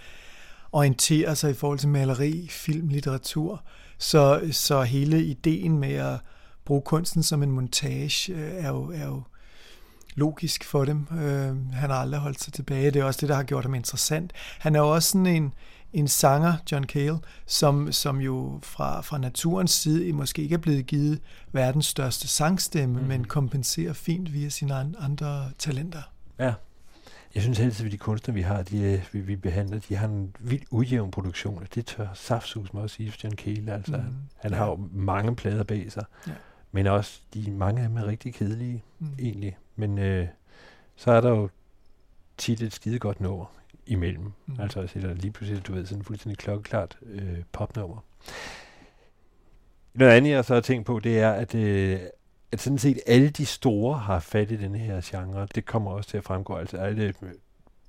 orienterer 0.72 1.34
sig 1.34 1.50
i 1.50 1.54
forhold 1.54 1.78
til 1.78 1.88
maleri, 1.88 2.46
film, 2.50 2.88
litteratur. 2.88 3.62
Så, 3.98 4.48
så 4.52 4.82
hele 4.82 5.24
ideen 5.24 5.78
med 5.78 5.92
at 5.92 6.18
bruge 6.64 6.82
kunsten 6.82 7.22
som 7.22 7.42
en 7.42 7.50
montage 7.50 8.32
øh, 8.32 8.64
er 8.64 8.68
jo, 8.68 8.92
er 8.94 9.06
jo 9.06 9.22
logisk 10.14 10.64
for 10.64 10.84
dem. 10.84 11.06
Øh, 11.12 11.72
han 11.72 11.90
har 11.90 11.96
aldrig 11.96 12.20
holdt 12.20 12.42
sig 12.42 12.52
tilbage. 12.52 12.90
Det 12.90 13.00
er 13.00 13.04
også 13.04 13.20
det, 13.20 13.28
der 13.28 13.34
har 13.34 13.42
gjort 13.42 13.64
ham 13.64 13.74
interessant. 13.74 14.32
Han 14.58 14.74
er 14.74 14.80
jo 14.80 14.94
også 14.94 15.08
sådan 15.08 15.26
en, 15.26 15.54
en 15.98 16.08
sanger, 16.08 16.54
John 16.72 16.84
Cale, 16.84 17.18
som, 17.46 17.92
som 17.92 18.20
jo 18.20 18.60
fra, 18.62 19.00
fra 19.00 19.18
naturens 19.18 19.70
side 19.70 20.12
måske 20.12 20.42
ikke 20.42 20.54
er 20.54 20.58
blevet 20.58 20.86
givet 20.86 21.20
verdens 21.52 21.86
største 21.86 22.28
sangstemme, 22.28 23.00
mm. 23.00 23.06
men 23.06 23.24
kompenserer 23.24 23.92
fint 23.92 24.32
via 24.32 24.48
sine 24.48 24.74
an- 24.74 24.94
andre 24.98 25.50
talenter. 25.58 26.02
Ja. 26.38 26.54
Jeg 27.34 27.42
synes 27.42 27.60
altid, 27.60 27.86
at 27.86 27.92
de 27.92 27.98
kunstnere, 27.98 28.34
vi 28.34 28.40
har, 28.42 28.62
de, 28.62 28.78
øh, 28.78 29.02
vi, 29.12 29.20
vi 29.20 29.36
behandler, 29.36 29.78
de 29.88 29.96
har 29.96 30.06
en 30.08 30.34
vildt 30.40 30.64
ujævn 30.70 31.10
produktion, 31.10 31.58
og 31.58 31.74
det 31.74 31.86
tør 31.86 32.06
saftsus 32.14 32.72
mig 32.72 32.82
også 32.82 32.96
sige 32.96 33.10
for 33.10 33.18
John 33.24 33.36
Cale. 33.36 33.72
Altså, 33.72 33.96
mm. 33.96 34.14
Han 34.36 34.52
har 34.52 34.66
jo 34.66 34.88
mange 34.92 35.36
plader 35.36 35.64
bag 35.64 35.92
sig, 35.92 36.04
Ja. 36.26 36.32
men 36.72 36.86
også 36.86 37.20
de 37.34 37.50
mange 37.50 37.82
af 37.82 37.88
dem 37.88 37.96
er 37.96 38.06
rigtig 38.06 38.34
kedelige, 38.34 38.84
mm. 38.98 39.06
egentlig. 39.18 39.56
Men 39.76 39.98
øh, 39.98 40.28
så 40.96 41.10
er 41.10 41.20
der 41.20 41.30
jo 41.30 41.48
tit 42.36 42.62
et 42.62 42.72
skide 42.72 42.98
godt 42.98 43.20
nummer 43.20 43.46
imellem. 43.86 44.32
Mm. 44.46 44.60
Altså, 44.60 44.86
siger, 44.86 45.14
lige 45.14 45.30
pludselig, 45.32 45.66
du 45.66 45.72
ved, 45.72 45.86
sådan 45.86 46.04
fuldstændig 46.04 46.38
klokkeklart 46.38 46.98
øh, 47.02 47.38
popnummer. 47.52 48.04
Noget 49.94 50.12
andet, 50.12 50.30
jeg 50.30 50.44
så 50.44 50.54
har 50.54 50.60
tænkt 50.60 50.86
på, 50.86 51.00
det 51.00 51.18
er, 51.20 51.32
at, 51.32 51.54
øh, 51.54 51.98
at 52.52 52.60
sådan 52.60 52.78
set 52.78 52.98
alle 53.06 53.28
de 53.30 53.46
store 53.46 53.98
har 53.98 54.20
fat 54.20 54.50
i 54.50 54.56
den 54.56 54.74
her 54.74 55.00
genre. 55.04 55.48
Det 55.54 55.64
kommer 55.66 55.90
også 55.90 56.10
til 56.10 56.16
at 56.18 56.24
fremgå. 56.24 56.54
Altså 56.56 56.76
alle 56.76 57.14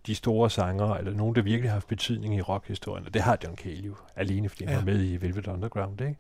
de 0.08 0.16
store 0.16 0.50
sangere, 0.50 1.00
eller 1.00 1.14
nogen, 1.14 1.36
der 1.36 1.42
virkelig 1.42 1.70
har 1.70 1.76
haft 1.76 1.88
betydning 1.88 2.36
i 2.36 2.42
rockhistorien, 2.42 3.06
og 3.06 3.14
det 3.14 3.22
har 3.22 3.38
John 3.44 3.56
Cale 3.58 3.76
jo, 3.86 3.96
alene 4.16 4.50
fordi 4.50 4.64
han 4.64 4.74
Ja. 4.74 4.78
var 4.80 4.86
med 4.86 5.04
i 5.04 5.22
Velvet 5.22 5.48
Underground. 5.48 6.02
Ikke? 6.02 6.16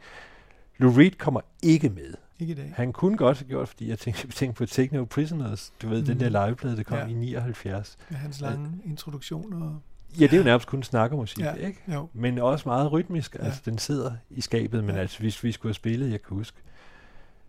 Lou 0.77 0.91
Reed 0.91 1.11
kommer 1.11 1.41
ikke 1.63 1.89
med. 1.89 2.13
Ikke 2.39 2.51
i 2.51 2.55
dag. 2.55 2.73
Han 2.75 2.93
kunne 2.93 3.17
godt 3.17 3.37
have 3.37 3.47
gjort, 3.47 3.67
fordi 3.67 3.89
jeg 3.89 3.99
tænkte, 3.99 4.27
tænkte 4.37 4.57
på 4.57 4.65
Techno 4.65 5.05
Prisoners, 5.05 5.73
du 5.81 5.89
ved, 5.89 5.99
mm. 5.99 6.05
den 6.05 6.17
Mhm. 6.17 6.31
der 6.33 6.45
liveplade, 6.47 6.77
der 6.77 6.83
kom 6.83 6.97
Ja. 6.97 7.03
ja. 7.03 7.09
i 7.09 7.13
79. 7.13 7.97
Med 8.09 8.17
hans 8.17 8.41
lange 8.41 8.71
introduktion 8.85 9.53
og... 9.53 9.79
Ja, 10.19 10.23
det 10.23 10.33
er 10.33 10.37
jo 10.37 10.43
nærmest 10.43 10.67
kun 10.67 10.83
snakkermusik, 10.83 11.39
Ja, 11.39 11.53
ikke? 11.53 11.79
jo. 11.93 12.09
Men 12.13 12.37
også 12.39 12.69
meget 12.69 12.91
rytmisk. 12.91 13.35
Ja. 13.35 13.45
Altså, 13.45 13.61
den 13.65 13.77
sidder 13.77 14.11
i 14.29 14.41
skabet, 14.41 14.83
men 14.83 14.95
Ja. 14.95 15.01
altså, 15.01 15.19
hvis 15.19 15.43
vi 15.43 15.51
skulle 15.51 15.69
have 15.69 15.73
spillet, 15.75 16.11
jeg 16.11 16.21
kan 16.21 16.37
huske, 16.37 16.57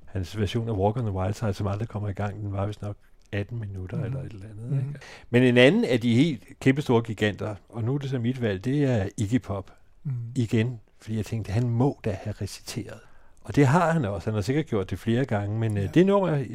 hans 0.05 0.39
version 0.39 0.69
af 0.69 0.73
Walk 0.73 0.97
on 0.97 1.03
the 1.03 1.13
Wild 1.13 1.35
Side, 1.35 1.53
som 1.55 1.67
aldrig 1.67 1.89
kommer 1.89 2.09
i 2.09 2.13
gang, 2.13 2.41
den 2.43 2.53
var 2.53 2.67
vist 2.67 2.83
nok 2.83 2.97
18 3.33 3.61
minutter 3.61 3.97
Mhm. 3.97 4.07
mm. 4.07 4.13
eller 4.13 4.27
et 4.27 4.33
eller 4.33 4.47
andet. 4.49 4.71
Mhm. 4.71 4.79
Ikke? 4.89 5.01
Men 5.31 5.43
en 5.43 5.57
anden 5.57 5.85
af 5.85 6.01
de 6.01 6.15
helt 6.15 6.43
kæmpe 6.61 6.83
store 6.83 7.03
giganter, 7.03 7.55
og 7.69 7.85
nu 7.85 7.95
er 7.95 7.99
det 7.99 8.11
så 8.11 8.19
mit 8.19 8.41
valg, 8.43 8.65
det 8.65 8.85
er 8.85 9.09
Iggy 9.17 9.41
Pop. 9.43 9.71
Mhm. 10.05 10.15
Igen, 10.37 10.81
fordi 11.01 11.17
jeg 11.17 11.25
tænkte, 11.27 11.53
han 11.53 11.69
må 11.69 12.01
da 12.05 12.19
have 12.23 12.35
reciteret. 12.41 13.01
Og 13.49 13.57
det 13.57 13.66
har 13.66 13.93
han 13.93 14.05
også. 14.05 14.27
Han 14.31 14.35
har 14.35 14.41
sikkert 14.41 14.66
gjort 14.66 14.91
det 14.91 14.99
flere 14.99 15.25
gange, 15.25 15.59
men 15.59 15.77
ja. 15.77 15.87
det 15.87 16.07
nummer, 16.07 16.33
øh, 16.33 16.47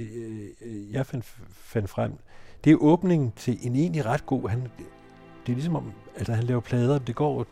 øh, 0.61 0.91
jeg 0.91 1.05
fandt, 1.05 1.25
fandt 1.51 1.89
frem, 1.89 2.13
det 2.63 2.71
er 2.71 2.75
åbningen 2.79 3.33
til 3.35 3.57
en 3.61 3.75
egentlig 3.75 4.05
ret 4.05 4.25
god... 4.25 4.49
Han, 4.49 4.61
det 5.45 5.51
er 5.51 5.55
ligesom 5.55 5.75
om, 5.75 5.91
altså 6.17 6.33
han 6.33 6.43
laver 6.43 6.61
plader, 6.61 6.99
det 6.99 7.15
går 7.15 7.45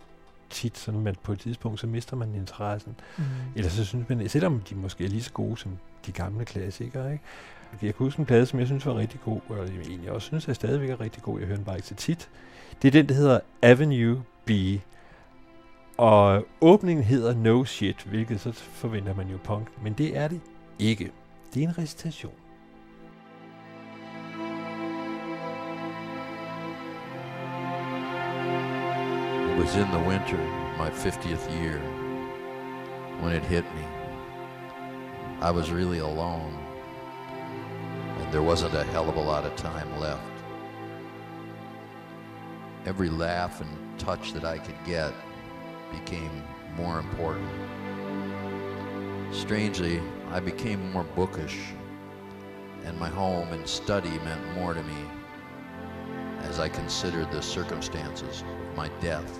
tit 0.49 0.77
sådan, 0.77 1.07
at 1.07 1.19
på 1.19 1.31
et 1.31 1.39
tidspunkt, 1.39 1.80
så 1.80 1.88
mister 1.88 2.15
man 2.15 2.35
interessen. 2.35 2.95
Mhm. 3.18 3.26
Eller 3.55 3.69
så 3.69 3.85
synes 3.85 4.09
man, 4.09 4.30
selvom 4.30 4.61
de 4.69 4.76
måske 4.76 5.05
er 5.05 5.09
lige 5.09 5.23
så 5.23 5.31
gode 5.31 5.57
som 5.57 5.77
de 6.05 6.11
gamle 6.11 6.45
klassikere. 6.45 7.11
Ikke? 7.11 7.23
Jeg 7.72 7.95
kan 7.95 8.05
huske 8.05 8.19
en 8.19 8.26
plade, 8.26 8.45
som 8.45 8.59
jeg 8.59 8.68
synes 8.68 8.85
var 8.85 8.97
rigtig 8.97 9.19
god, 9.22 9.39
og 9.49 9.57
jeg 9.57 9.68
egentlig 9.88 10.11
også 10.11 10.27
synes, 10.27 10.43
at 10.43 10.47
jeg 10.47 10.55
stadigvæk 10.55 10.89
er 10.89 11.01
rigtig 11.01 11.23
god. 11.23 11.39
Jeg 11.39 11.47
hører 11.47 11.57
den 11.57 11.65
bare 11.65 11.76
ikke 11.76 11.88
så 11.88 11.95
tit. 11.95 12.30
Det 12.81 12.88
er 12.88 12.91
den, 12.91 13.09
der 13.09 13.15
hedder 13.15 13.39
Avenue 13.61 14.23
B. 14.45 14.51
Og 16.02 16.45
åbningen 16.61 17.03
hedder 17.03 17.34
No 17.34 17.65
Shit, 17.65 18.03
hvilket 18.03 18.40
så 18.40 18.52
forventer 18.52 19.15
man 19.15 19.28
jo 19.28 19.38
punk, 19.44 19.84
men 19.84 19.94
det 19.94 20.18
er 20.18 20.28
det 20.28 20.41
ikke. 20.80 21.11
Det 21.53 21.64
er 21.64 21.68
en 21.68 21.78
recitation. 21.78 22.32
It 29.49 29.60
was 29.60 29.76
in 29.76 29.88
the 29.91 30.03
winter, 30.10 30.40
my 30.78 30.90
50th 30.90 31.61
year, 31.61 31.80
when 33.22 33.36
it 33.36 33.44
hit 33.44 33.65
me. 33.76 33.86
I 35.41 35.52
was 35.52 35.72
really 35.72 35.99
alone, 35.99 36.57
and 38.19 38.32
there 38.32 38.44
wasn't 38.44 38.73
a 38.73 38.84
hell 38.84 39.10
of 39.10 39.18
a 39.18 39.26
lot 39.34 39.45
of 39.45 39.56
time 39.56 39.99
left. 39.99 40.45
Every 42.86 43.10
laugh 43.10 43.61
and 43.61 43.99
touch 43.99 44.34
that 44.34 44.56
I 44.56 44.57
could 44.57 44.84
get 44.86 45.14
became 45.91 46.43
more 46.76 46.99
important. 46.99 47.49
Strangely, 49.31 50.01
I 50.30 50.39
became 50.39 50.91
more 50.91 51.03
bookish, 51.03 51.57
and 52.85 52.99
my 52.99 53.09
home 53.09 53.53
and 53.53 53.68
study 53.68 54.09
meant 54.19 54.53
more 54.55 54.73
to 54.73 54.84
me 54.84 55.05
as 56.41 56.59
I 56.59 56.69
considered 56.69 57.31
the 57.31 57.41
circumstances 57.41 58.41
of 58.41 58.76
my 58.77 58.89
death. 58.99 59.39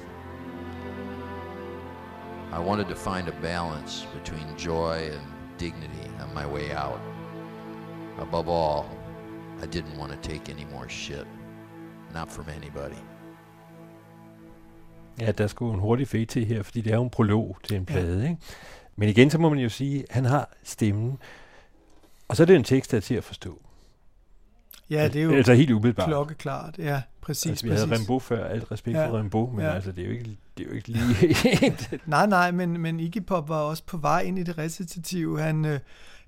I 2.52 2.60
wanted 2.60 2.90
to 2.90 2.96
find 2.96 3.28
a 3.28 3.34
balance 3.34 4.06
between 4.14 4.58
joy 4.58 5.10
and 5.12 5.22
dignity 5.58 6.10
on 6.20 6.34
my 6.34 6.46
way 6.46 6.72
out. 6.72 7.02
Above 8.18 8.50
all, 8.50 8.90
I 9.62 9.66
didn't 9.66 9.98
want 9.98 10.12
to 10.12 10.30
take 10.30 10.50
any 10.50 10.66
more 10.66 10.90
shit. 10.90 11.26
Not 12.14 12.30
from 12.32 12.50
anybody. 12.50 12.98
Ja, 15.20 15.32
der 15.32 15.48
skulle 15.48 15.74
en 15.74 15.80
hurtig 15.80 16.28
til 16.28 16.46
her, 16.46 16.64
fordi 16.64 16.82
det 16.82 16.92
er 16.92 16.96
jo 16.96 17.04
en 17.04 17.10
prolog 17.10 17.58
til 17.64 17.76
en 17.76 17.86
plade. 17.86 18.22
Ja. 18.22 18.30
Ikke? 18.30 18.42
Men 18.96 19.10
igen, 19.10 19.30
så 19.30 19.38
må 19.38 19.50
man 19.50 19.60
jo 19.60 19.70
sige, 19.70 20.06
at 20.10 20.16
han 20.16 20.26
har 20.26 20.50
stemmen. 20.64 21.18
Og 22.28 22.38
så 22.38 22.44
er 22.44 22.46
det 22.46 22.56
en 22.56 22.64
tekst, 22.64 22.92
der 22.92 22.98
er 22.98 23.02
til 23.02 23.16
at 23.16 23.24
forstå. 23.24 23.62
Ja, 24.90 25.08
det 25.08 25.16
er 25.16 25.24
jo 25.24 25.32
altså 25.32 25.54
helt 25.54 25.72
umiddelbart. 25.72 26.08
klokkeklart. 26.08 26.76
Ja, 26.78 27.02
præcis. 27.22 27.50
Altså, 27.50 27.66
vi 27.66 27.70
præcis. 27.70 27.86
havde 27.86 28.00
Rimbaud 28.00 28.22
før, 28.22 28.48
alt 28.48 28.72
respekt 28.72 28.98
ja. 28.98 29.10
for 29.10 29.20
Rimbaud, 29.20 29.52
men 29.52 29.66
ja. 29.66 29.74
altså, 29.74 29.92
det 29.92 30.02
er 30.02 30.06
jo 30.06 30.12
ikke, 30.12 30.38
det 30.58 30.66
er 30.66 30.70
jo 30.70 30.76
ikke 30.76 30.88
lige... 30.88 31.78
nej, 32.06 32.26
nej, 32.26 32.52
men, 32.52 32.82
men 32.82 33.00
Iggy 33.00 33.22
Pop 33.28 33.50
var 33.50 33.60
også 33.60 33.84
på 33.86 33.98
vej 33.98 34.22
ind 34.22 34.40
i 34.40 34.44
det 34.44 34.58
recitative. 34.58 35.42
Han, 35.42 35.66
øh, 35.66 35.80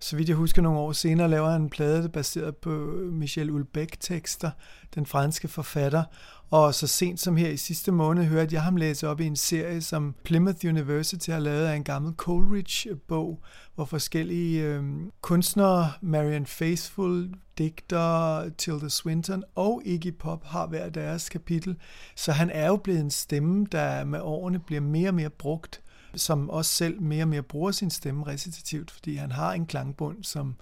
så 0.03 0.15
vidt 0.15 0.29
jeg 0.29 0.37
husker 0.37 0.61
nogle 0.61 0.79
år 0.79 0.91
senere, 0.91 1.29
laver 1.29 1.49
han 1.49 1.61
en 1.61 1.69
plade 1.69 2.09
baseret 2.09 2.55
på 2.55 2.69
Michel 3.11 3.49
Houellebecq-tekster, 3.49 4.51
den 4.95 5.05
franske 5.05 5.47
forfatter. 5.47 6.03
Og 6.49 6.73
så 6.73 6.87
sent 6.87 7.19
som 7.19 7.37
her 7.37 7.49
i 7.49 7.57
sidste 7.57 7.91
måned 7.91 8.23
hørte 8.23 8.55
jeg 8.55 8.63
ham 8.63 8.75
læse 8.75 9.07
op 9.07 9.19
i 9.19 9.25
en 9.25 9.35
serie, 9.35 9.81
som 9.81 10.15
Plymouth 10.23 10.65
University 10.65 11.29
har 11.29 11.39
lavet 11.39 11.65
af 11.65 11.75
en 11.75 11.83
gammel 11.83 12.13
Coleridge-bog, 12.17 13.39
hvor 13.75 13.85
forskellige 13.85 14.63
øh, 14.63 14.83
kunstnere, 15.21 15.91
Marian 16.01 16.45
Faithfull, 16.45 17.33
digter, 17.57 18.49
Tilda 18.57 18.89
Swinton 18.89 19.43
og 19.55 19.81
Iggy 19.85 20.13
Pop 20.19 20.45
har 20.45 20.67
hver 20.67 20.89
deres 20.89 21.29
kapitel. 21.29 21.75
Så 22.15 22.31
han 22.31 22.49
er 22.49 22.67
jo 22.67 22.75
blevet 22.75 22.99
en 22.99 23.11
stemme, 23.11 23.67
der 23.71 24.05
med 24.05 24.19
årene 24.21 24.59
bliver 24.59 24.81
mere 24.81 25.09
og 25.09 25.15
mere 25.15 25.29
brugt, 25.29 25.81
som 26.15 26.49
også 26.49 26.71
selv 26.71 27.01
mere 27.01 27.23
og 27.23 27.27
mere 27.27 27.41
bruger 27.43 27.71
sin 27.71 27.89
stemme 27.89 28.27
recitativt, 28.27 28.91
fordi 28.91 29.15
han 29.15 29.31
har 29.31 29.53
en 29.53 29.65
klangbund, 29.65 30.23
som, 30.23 30.55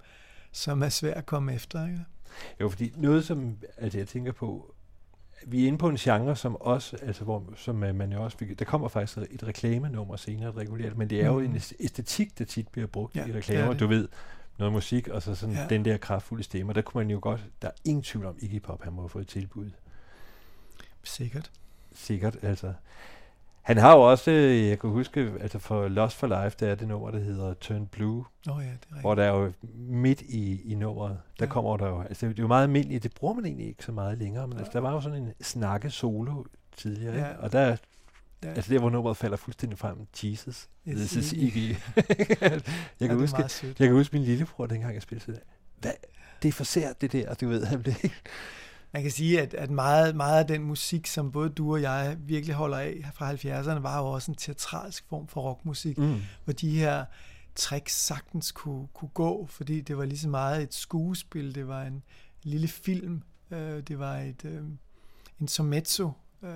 som 0.52 0.82
er 0.82 0.88
svær 0.88 1.14
at 1.14 1.26
komme 1.26 1.54
efter. 1.54 1.86
Ikke? 1.86 2.04
Jo, 2.60 2.68
fordi 2.68 2.92
noget, 2.96 3.24
som 3.24 3.56
altså 3.76 3.98
jeg 3.98 4.08
tænker 4.08 4.32
på, 4.32 4.74
vi 5.46 5.62
er 5.64 5.66
inde 5.66 5.78
på 5.78 5.88
en 5.88 5.96
genre, 5.96 6.36
som 6.36 6.56
også, 6.56 6.96
altså 7.02 7.24
hvor, 7.24 7.44
som 7.56 7.84
øh, 7.84 7.94
man 7.94 8.12
jo 8.12 8.22
også 8.24 8.36
der 8.58 8.64
kommer 8.64 8.88
faktisk 8.88 9.18
et 9.30 9.42
reklamenummer 9.44 10.16
senere, 10.16 10.48
et 10.48 10.56
regulært, 10.56 10.96
men 10.96 11.10
det 11.10 11.20
er 11.20 11.26
jo 11.26 11.38
Mm. 11.38 11.44
en 11.44 11.56
æstetik, 11.80 12.38
der 12.38 12.44
tit 12.44 12.68
bliver 12.68 12.86
brugt 12.86 13.16
Ja, 13.16 13.20
i 13.24 13.26
det 13.26 13.32
er 13.32 13.36
reklamer, 13.36 13.70
det. 13.70 13.80
du 13.80 13.86
ved, 13.86 14.08
noget 14.58 14.72
musik, 14.72 15.08
og 15.08 15.22
så 15.22 15.34
sådan 15.34 15.54
Ja. 15.54 15.66
den 15.68 15.84
der 15.84 15.96
kraftfulde 15.96 16.42
stemme, 16.42 16.72
der 16.72 16.82
kunne 16.82 17.04
man 17.04 17.10
jo 17.10 17.18
godt, 17.22 17.44
der 17.62 17.68
er 17.68 17.72
ingen 17.84 18.02
tvivl 18.02 18.26
om, 18.26 18.36
Iggy 18.40 18.62
Pop, 18.62 18.82
han 18.84 18.92
må 18.92 19.02
have 19.02 19.08
fået 19.08 19.22
et 19.22 19.28
tilbud. 19.28 19.70
Sikkert. 21.04 21.50
Sikkert, 21.94 22.36
altså. 22.42 22.74
Han 23.62 23.76
har 23.76 23.92
jo 23.96 24.00
også, 24.10 24.30
øh, 24.30 24.68
jeg 24.68 24.78
kan 24.78 24.90
huske, 24.90 25.32
altså 25.40 25.58
for 25.58 25.88
Lost 25.88 26.16
for 26.16 26.26
Life, 26.44 26.56
der 26.60 26.68
er 26.68 26.74
det 26.74 26.88
nummer, 26.88 27.10
der 27.10 27.18
hedder 27.18 27.54
Turn 27.54 27.86
Blue. 27.86 28.24
Nå 28.46 28.58
ja, 28.60 28.64
det 28.66 28.72
er. 28.96 29.00
Hvor 29.00 29.14
der 29.14 29.22
er 29.24 29.36
jo 29.38 29.52
midt 29.74 30.20
i, 30.20 30.72
i 30.72 30.74
nummeret, 30.74 31.10
der 31.10 31.16
Ja. 31.40 31.44
ja. 31.44 31.50
kommer 31.52 31.76
der 31.76 31.88
jo, 31.88 32.00
altså 32.02 32.26
det 32.26 32.38
er 32.38 32.42
jo 32.42 32.46
meget 32.48 32.62
almindeligt, 32.62 33.02
det 33.02 33.14
bruger 33.14 33.34
man 33.34 33.44
egentlig 33.46 33.66
ikke 33.66 33.84
så 33.84 33.92
meget 33.92 34.18
længere, 34.18 34.48
men 34.48 34.58
altså 34.58 34.70
der 34.72 34.80
var 34.80 34.92
jo 34.92 35.00
sådan 35.00 35.22
en 35.22 35.32
snakke 35.40 35.90
solo 35.90 36.44
tidligere, 36.76 37.14
Ja. 37.18 37.28
ikke? 37.28 37.40
og 37.40 37.52
der, 37.52 37.76
Ja. 38.42 38.48
altså 38.48 38.72
der 38.72 38.78
hvor 38.80 38.90
nummeret 38.90 39.16
falder 39.16 39.36
fuldstændig 39.36 39.78
frem, 39.78 39.96
Jesus, 40.22 40.68
Yes, 40.88 40.96
this 40.96 41.16
is 41.16 41.32
Iggy. 41.32 41.56
Jeg, 41.76 41.76
Ja, 42.40 42.48
kan 42.48 42.60
det 43.00 43.10
er 43.10 43.14
huske, 43.14 43.42
jeg 43.64 43.74
kan 43.88 43.92
huske 43.92 44.16
min 44.16 44.24
lillebror, 44.24 44.66
dengang 44.66 44.94
jeg 44.94 45.02
spillede, 45.02 45.24
sådan, 45.26 45.40
hvad, 45.80 45.92
det 46.42 46.48
er 46.48 46.52
for 46.52 46.64
sært 46.64 47.00
det 47.00 47.12
der, 47.12 47.34
du 47.34 47.48
ved, 47.48 47.64
han 47.64 47.82
blev 47.82 47.94
Man 48.92 49.02
kan 49.02 49.10
sige, 49.10 49.40
at, 49.40 49.54
at 49.54 49.70
meget, 49.70 50.16
meget 50.16 50.38
af 50.38 50.46
den 50.46 50.62
musik, 50.62 51.06
som 51.06 51.32
både 51.32 51.48
du 51.50 51.72
og 51.72 51.82
jeg 51.82 52.16
virkelig 52.20 52.54
holder 52.54 52.78
af 52.78 53.10
fra 53.14 53.32
70'erne, 53.32 53.78
var 53.80 53.98
jo 53.98 54.04
også 54.06 54.30
en 54.30 54.36
teatralsk 54.36 55.04
form 55.08 55.28
for 55.28 55.40
rockmusik, 55.40 55.98
Mm. 55.98 56.20
hvor 56.44 56.52
de 56.52 56.78
her 56.78 57.04
tricks 57.54 57.92
sagtens 58.04 58.52
kunne, 58.52 58.88
kunne 58.94 59.08
gå, 59.14 59.46
fordi 59.46 59.80
det 59.80 59.98
var 59.98 60.04
lige 60.04 60.18
så 60.18 60.28
meget 60.28 60.62
et 60.62 60.74
skuespil, 60.74 61.54
det 61.54 61.68
var 61.68 61.82
en 61.82 62.02
lille 62.42 62.68
film, 62.68 63.22
øh, 63.50 63.80
det 63.82 63.98
var 63.98 64.16
et 64.18 64.44
øh, 64.44 64.62
intermezzo, 65.40 66.10
øh, 66.42 66.50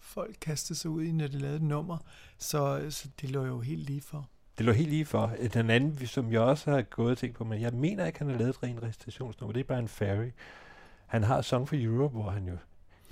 folk 0.00 0.36
kastede 0.40 0.78
sig 0.78 0.90
ud 0.90 1.02
i, 1.02 1.12
når 1.12 1.26
de 1.26 1.38
lavede 1.38 1.56
et 1.56 1.62
nummer, 1.62 1.98
så, 2.38 2.86
så 2.90 3.08
det 3.20 3.30
lå 3.30 3.44
jo 3.44 3.60
helt 3.60 3.82
lige 3.86 4.00
for. 4.00 4.28
Det 4.58 4.66
lå 4.66 4.72
helt 4.72 4.88
lige 4.90 5.04
for. 5.04 5.32
Den 5.54 5.70
anden, 5.70 6.06
som 6.06 6.32
jeg 6.32 6.40
også 6.40 6.70
har 6.70 6.82
gået 6.82 7.10
og 7.10 7.18
tænkt 7.18 7.36
på, 7.36 7.44
men 7.44 7.60
jeg 7.60 7.72
mener 7.72 8.06
ikke, 8.06 8.18
han 8.18 8.28
har 8.30 8.38
lavet 8.38 8.50
et 8.50 8.62
rent 8.62 8.82
recitationsnummer. 8.82 9.52
Det 9.52 9.60
er 9.60 9.64
bare 9.64 9.78
en 9.78 9.88
Ferry. 9.88 10.30
Han 11.14 11.22
har 11.22 11.42
Song 11.42 11.68
for 11.68 11.76
Europe, 11.78 12.12
hvor 12.12 12.30
han 12.30 12.48
jo, 12.48 12.56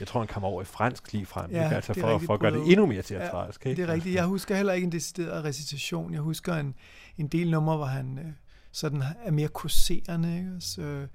jeg 0.00 0.08
tror, 0.08 0.20
han 0.20 0.28
kommer 0.28 0.48
over 0.48 0.62
i 0.62 0.64
fransk 0.64 1.12
lige 1.12 1.26
frem, 1.26 1.50
ja, 1.50 1.64
ikke? 1.64 1.76
altså 1.76 1.94
for, 1.94 2.18
for 2.18 2.34
at 2.34 2.40
gøre 2.40 2.52
det 2.52 2.72
endnu 2.72 2.86
mere 2.86 3.02
teatralsk. 3.02 3.64
Ja, 3.64 3.70
ikke? 3.70 3.82
det 3.82 3.88
er 3.88 3.92
rigtigt. 3.92 4.14
Jeg 4.14 4.24
husker 4.24 4.56
heller 4.56 4.72
ikke 4.72 4.84
en 4.84 4.92
decideret 4.92 5.44
recitation. 5.44 6.12
Jeg 6.12 6.20
husker 6.20 6.54
en, 6.54 6.74
en 7.18 7.28
del 7.28 7.50
numre, 7.50 7.76
hvor 7.76 7.86
han 7.86 8.18
øh, 8.18 8.32
sådan 8.72 9.02
er 9.24 9.30
mere 9.30 9.48
kurserende. 9.48 10.38
Ikke? 10.38 10.52
Så, 10.60 10.82
øh, 10.82 11.08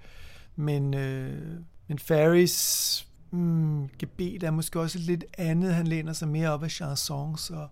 men, 0.55 0.93
øh, 0.93 1.59
men 1.87 1.99
Ferris 1.99 3.07
mm, 3.31 3.89
gebet 3.99 4.43
er 4.43 4.51
måske 4.51 4.79
også 4.79 4.99
lidt 4.99 5.25
andet. 5.37 5.73
Han 5.73 5.87
læner 5.87 6.13
sig 6.13 6.27
mere 6.27 6.49
op 6.49 6.63
af 6.63 6.71
chansons 6.71 7.49
og 7.49 7.67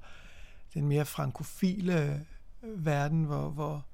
den 0.74 0.88
mere 0.88 1.06
frankofile 1.06 2.04
øh, 2.64 2.86
verden, 2.86 3.24
hvor, 3.24 3.50
hvor 3.50 3.86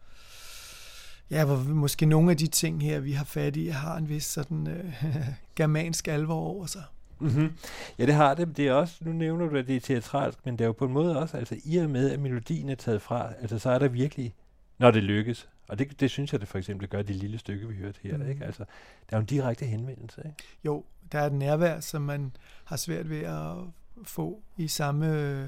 Ja, 1.32 1.46
hvor 1.46 1.58
måske 1.58 2.06
nogle 2.06 2.32
af 2.32 2.38
de 2.38 2.48
ting 2.48 2.82
her, 2.84 3.00
vi 3.00 3.12
har 3.12 3.24
fat 3.26 3.56
i, 3.56 3.68
har 3.68 3.98
en 3.98 4.10
vis 4.10 4.24
sådan 4.26 4.68
øh, 4.68 4.94
germansk 5.56 6.08
alvor 6.08 6.36
over 6.36 6.66
sig. 6.66 6.84
Mm-hmm. 7.20 7.52
Ja, 8.00 8.06
det 8.06 8.14
har 8.14 8.34
det. 8.34 8.58
Det 8.58 8.68
er 8.68 8.74
også, 8.74 8.96
nu 9.02 9.12
nævner 9.12 9.50
du, 9.50 9.58
at 9.58 9.68
det 9.68 9.76
er 9.76 9.80
teatralsk, 9.80 10.46
men 10.46 10.54
det 10.54 10.62
er 10.62 10.66
jo 10.66 10.72
på 10.74 10.86
en 10.86 10.94
måde 10.94 11.20
også, 11.20 11.38
altså 11.38 11.56
i 11.66 11.78
og 11.78 11.90
med, 11.90 12.12
at 12.12 12.20
melodien 12.20 12.70
er 12.70 12.76
taget 12.76 13.02
fra, 13.02 13.34
altså 13.42 13.60
så 13.60 13.70
er 13.70 13.80
der 13.80 13.88
virkelig, 13.88 14.34
når 14.78 14.92
det 14.92 15.04
lykkes, 15.04 15.50
og 15.68 15.80
det, 15.80 16.00
det 16.00 16.10
synes 16.12 16.32
jeg, 16.32 16.40
det 16.42 16.48
for 16.48 16.58
eksempel 16.58 16.88
gør 16.88 17.02
det 17.02 17.16
lille 17.16 17.38
stykke, 17.38 17.68
vi 17.68 17.76
hørte 17.76 18.00
her, 18.04 18.18
Mm. 18.18 18.24
mm. 18.24 18.30
ikke? 18.30 18.46
Altså, 18.46 18.64
der 19.10 19.16
er 19.16 19.18
jo 19.18 19.22
en 19.22 19.26
direkte 19.26 19.66
henvendelse, 19.66 20.22
ikke? 20.26 20.38
Jo, 20.66 20.84
der 21.12 21.20
er 21.20 21.26
et 21.26 21.34
nærvær, 21.34 21.80
som 21.80 22.02
man 22.02 22.32
har 22.66 22.76
svært 22.76 23.10
ved 23.10 23.20
at 23.22 23.56
få 24.04 24.42
i 24.58 24.68
samme 24.68 25.14
øh, 25.14 25.48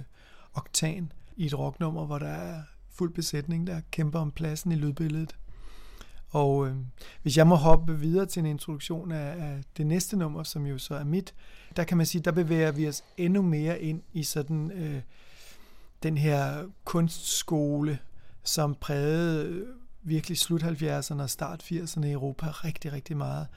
oktan 0.54 1.12
i 1.36 1.46
et 1.46 1.60
rocknummer, 1.60 2.06
hvor 2.06 2.20
der 2.20 2.28
er 2.28 2.62
fuld 2.92 3.14
besætning, 3.14 3.68
der 3.68 3.82
kæmper 3.92 4.20
om 4.20 4.32
pladsen 4.32 4.72
i 4.72 4.76
lydbilledet. 4.76 5.36
Og 6.34 6.68
øh, 6.68 6.76
hvis 7.22 7.38
jeg 7.38 7.48
må 7.48 7.56
hoppe 7.56 8.00
videre 8.00 8.26
til 8.26 8.40
en 8.40 8.46
introduktion 8.46 9.12
af, 9.12 9.46
af 9.46 9.62
det 9.78 9.88
næste 9.88 10.18
nummer, 10.18 10.44
som 10.44 10.66
jo 10.66 10.78
så 10.78 10.96
er 10.96 11.04
mit, 11.04 11.34
der 11.76 11.84
kan 11.84 11.98
man 11.98 12.06
sige, 12.06 12.22
der 12.22 12.32
bevæger 12.32 12.72
vi 12.72 12.88
os 12.88 13.04
endnu 13.18 13.42
mere 13.42 13.82
ind 13.82 14.02
i 14.14 14.24
sådan 14.24 14.72
øh, 14.72 15.02
den 16.04 16.18
her 16.18 16.66
kunstskole, 16.84 18.00
som 18.44 18.76
prægede 18.82 19.46
øh, 19.46 19.68
virkelig 20.04 20.38
slut 20.38 20.64
70'erne 20.64 21.22
og 21.22 21.30
start 21.30 21.64
80'erne 21.64 22.06
i 22.06 22.12
Europa 22.12 22.48
rigtig, 22.48 22.94
rigtig 22.94 23.18
meget. 23.18 23.48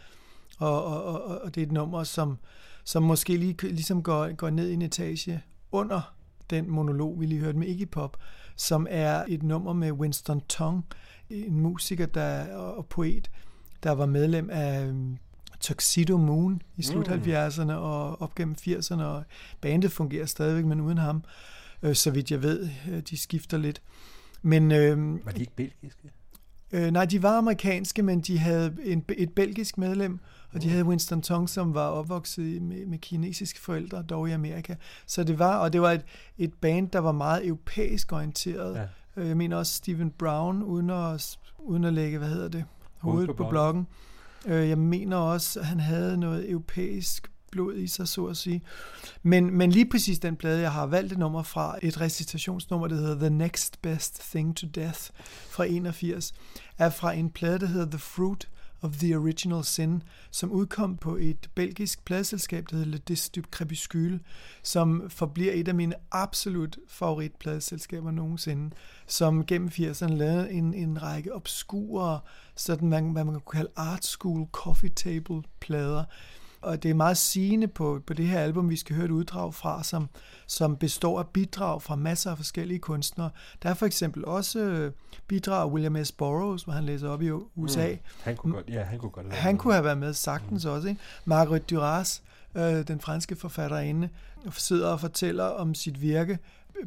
Og, 0.59 0.85
og, 0.85 1.05
og, 1.05 1.41
og 1.41 1.55
det 1.55 1.61
er 1.61 1.67
et 1.67 1.73
nummer, 1.73 2.05
som, 2.05 2.39
som 2.85 3.03
måske 3.03 3.37
lige, 3.37 3.57
ligesom 3.63 4.03
går, 4.03 4.35
går 4.35 4.51
ned 4.51 4.69
i 4.69 4.75
en 4.75 4.83
etage 4.83 5.43
under 5.73 6.17
den 6.51 6.71
monolog, 6.71 7.21
vi 7.21 7.27
lige 7.27 7.41
hørte 7.41 7.59
med 7.59 7.69
Iggy 7.69 7.89
Pop, 7.91 8.17
som 8.57 8.87
er 8.91 9.25
et 9.29 9.43
nummer 9.43 9.73
med 9.73 9.93
Winston 9.93 10.41
Tong, 10.41 10.87
en 11.31 11.61
musiker 11.61 12.07
der, 12.07 12.57
og 12.57 12.87
poet, 12.87 13.31
der 13.83 13.91
var 13.91 14.07
medlem 14.07 14.51
af 14.51 14.87
øhm, 14.87 15.19
Tuxedo 15.61 16.17
Moon 16.17 16.63
i 16.77 16.83
slut 16.83 17.09
Mm. 17.09 17.13
70'erne 17.13 17.73
og 17.73 18.23
op 18.23 18.35
gennem 18.35 18.57
80'erne, 18.61 19.03
og 19.03 19.25
bandet 19.61 19.93
fungerer 19.93 20.27
stadigvæk, 20.27 20.65
men 20.65 20.81
uden 20.81 20.99
ham, 20.99 21.25
øh, 21.83 21.95
så 21.95 22.11
vidt 22.11 22.31
jeg 22.31 22.43
ved, 22.43 22.69
øh, 22.91 23.01
de 23.11 23.17
skifter 23.17 23.59
lidt. 23.59 23.83
Men, 24.43 24.73
øh, 24.73 25.27
Var 25.27 25.33
de 25.33 25.41
ikke 25.41 25.57
belgiske? 25.57 26.11
Øh, 26.73 26.91
nej, 26.91 27.05
de 27.05 27.23
var 27.23 27.39
amerikanske, 27.39 28.03
men 28.03 28.21
de 28.21 28.39
havde 28.39 28.77
en, 28.85 29.05
et 29.17 29.33
belgisk 29.33 29.79
medlem, 29.79 30.19
og 30.53 30.63
de 30.63 30.69
havde 30.69 30.85
Winston 30.85 31.23
Tong, 31.23 31.49
som 31.49 31.75
var 31.75 31.87
opvokset 31.89 32.63
med, 32.63 32.87
med 32.87 32.99
kinesiske 32.99 33.61
forældre, 33.61 34.03
dog 34.03 34.29
i 34.29 34.33
Amerika. 34.33 34.75
Så 35.07 35.25
det 35.25 35.39
var, 35.39 35.57
og 35.57 35.73
det 35.73 35.81
var 35.81 35.93
et, 35.93 36.05
et 36.39 36.55
band, 36.55 36.91
der 36.91 36.99
var 36.99 37.13
meget 37.13 37.47
europæisk 37.47 38.13
orienteret. 38.13 38.75
Ja. 38.77 38.87
Øh, 39.17 39.29
jeg 39.29 39.37
mener 39.37 39.57
også 39.57 39.75
Stephen 39.75 40.11
Brown, 40.11 40.63
uden 40.63 40.91
at, 40.91 41.39
uden 41.59 41.85
at 41.85 41.93
lægge, 41.93 42.19
hvad 42.19 42.29
hedder 42.29 42.49
det, 42.49 42.65
hovedet 42.99 43.27
på, 43.27 43.35
på 43.35 43.49
bloggen. 43.49 43.87
Øh, 44.47 44.69
jeg 44.69 44.79
mener 44.79 45.17
også, 45.17 45.61
at 45.61 45.67
han 45.67 45.81
havde 45.81 46.17
noget 46.17 46.51
europæisk 46.51 47.31
blod 47.51 47.77
i 47.77 47.87
sig, 47.87 48.09
så 48.09 48.25
at 48.27 48.37
sige. 48.37 48.63
Men, 49.23 49.59
men 49.59 49.71
lige 49.71 49.91
præcis 49.91 50.19
den 50.19 50.37
plade, 50.37 50.61
jeg 50.61 50.73
har 50.73 50.87
valgt 50.87 51.13
et 51.13 51.19
nummer 51.19 51.43
fra, 51.43 51.79
et 51.83 52.01
recitationsnummer, 52.01 52.89
der 52.89 52.97
hedder 52.97 53.19
The 53.19 53.31
Next 53.31 53.83
Best 53.83 54.31
Thing 54.31 54.57
to 54.57 54.67
Death 54.75 55.01
fra 55.51 55.65
81, 55.65 56.35
er 56.79 56.91
fra 56.91 57.13
en 57.13 57.31
plade, 57.31 57.59
der 57.59 57.67
hedder 57.67 57.91
The 57.91 57.99
Fruit 57.99 58.49
of 58.83 58.93
the 58.93 59.19
Original 59.19 59.65
Sin, 59.65 60.03
som 60.31 60.53
udkom 60.53 60.97
på 60.97 61.17
et 61.17 61.51
belgisk 61.55 62.05
pladeselskab, 62.05 62.65
der 62.71 62.77
hedder 62.77 62.91
Le 62.91 62.99
Disc 62.99 63.39
Crepuscule, 63.51 64.21
som 64.63 65.11
forbliver 65.11 65.53
et 65.53 65.69
af 65.69 65.75
mine 65.75 65.95
absolut 66.13 66.79
favoritpladselskaber 66.89 68.11
nogensinde, 68.11 68.77
som 69.07 69.47
gennem 69.47 69.69
80'erne 69.69 70.15
lavede 70.15 70.53
en, 70.53 70.75
en 70.75 71.03
række 71.03 71.35
obskure, 71.35 72.21
sådan 72.55 72.89
man, 72.89 73.11
hvad 73.11 73.25
man 73.25 73.35
kan 73.35 73.43
kalde 73.53 73.71
art 73.77 74.05
school 74.05 74.47
coffee 74.53 74.91
table 74.91 75.43
plader, 75.61 76.05
og 76.67 76.83
det 76.83 76.91
er 76.91 76.95
meget 76.95 77.17
sigende 77.17 77.69
på, 77.69 78.01
på 78.07 78.15
det 78.15 78.27
her 78.27 78.41
album, 78.41 78.71
vi 78.71 78.77
skal 78.77 78.97
høre 78.97 79.05
et 79.05 79.11
uddrag 79.11 79.55
fra, 79.55 79.85
som, 79.85 80.09
som 80.47 80.77
består 80.77 81.19
af 81.19 81.27
bidrag 81.27 81.83
fra 81.83 81.97
masser 81.97 82.31
af 82.31 82.37
forskellige 82.37 82.79
kunstnere. 82.79 83.31
Der 83.63 83.71
er 83.71 83.75
for 83.75 83.87
eksempel 83.87 84.25
også 84.25 84.59
øh, 84.59 84.93
bidrag 85.27 85.63
af 85.63 85.67
William 85.67 86.05
S. 86.05 86.13
Burroughs, 86.13 86.63
hvor 86.63 86.73
han 86.73 86.85
læser 86.85 87.09
op 87.09 87.23
i 87.23 87.31
USA. 87.31 87.93
Mm. 87.93 87.99
Han 88.23 88.37
kunne 88.37 88.53
godt, 88.53 88.69
ja, 88.69 88.83
han 88.83 88.99
kunne 88.99 89.11
godt 89.11 89.27
have 89.27 89.37
Han 89.37 89.59
kunne 89.59 89.73
have 89.73 89.85
været 89.85 89.99
med 89.99 90.13
sagtens 90.13 90.65
mm. 90.65 90.71
også. 90.71 90.89
Ikke? 90.89 91.01
Margaret 91.25 91.71
Duras, 91.71 92.23
øh, 92.55 92.89
den 92.89 93.01
franske 93.01 93.37
forfatterinde, 93.37 94.09
sidder 94.51 94.89
og 94.89 95.01
fortæller 95.01 95.45
om 95.45 95.75
sit 95.75 96.01
virke 96.01 96.39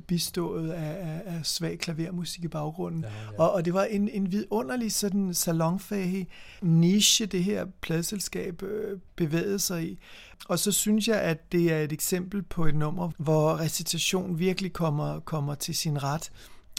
bistået 0.08 0.70
af, 0.70 0.92
af, 0.92 1.22
af 1.26 1.46
svag 1.46 1.80
klavermusik 1.80 2.44
i 2.44 2.48
baggrunden. 2.48 3.02
Ja, 3.02 3.10
ja. 3.10 3.42
Og, 3.42 3.52
og 3.52 3.66
det 3.66 3.74
var 3.74 3.84
en, 3.84 4.10
en 4.10 4.32
vidunderlig 4.32 4.92
sådan 4.92 5.34
salonfag 5.34 6.28
niche, 6.62 7.26
det 7.26 7.44
her 7.44 7.66
pladselskab 7.82 8.64
øh, 8.64 9.00
bevægede 9.16 9.60
sig 9.60 9.84
i. 9.84 10.00
Og 10.48 10.60
så 10.60 10.72
synes 10.72 11.08
jeg, 11.08 11.22
at 11.22 11.52
det 11.52 11.74
er 11.74 11.80
et 11.80 11.92
eksempel 11.92 12.42
på 12.42 12.66
et 12.66 12.76
nummer, 12.76 13.12
hvor 13.18 13.60
recitation 13.60 14.40
virkelig 14.40 14.74
kommer, 14.74 15.20
kommer 15.20 15.56
til 15.56 15.76
sin 15.76 16.04
ret. 16.04 16.32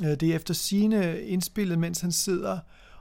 Øh, 0.04 0.10
det 0.10 0.22
er 0.22 0.36
efter 0.36 0.54
sine 0.54 1.22
indspillet, 1.22 1.78
mens 1.78 2.00
han 2.00 2.12
sidder 2.12 2.58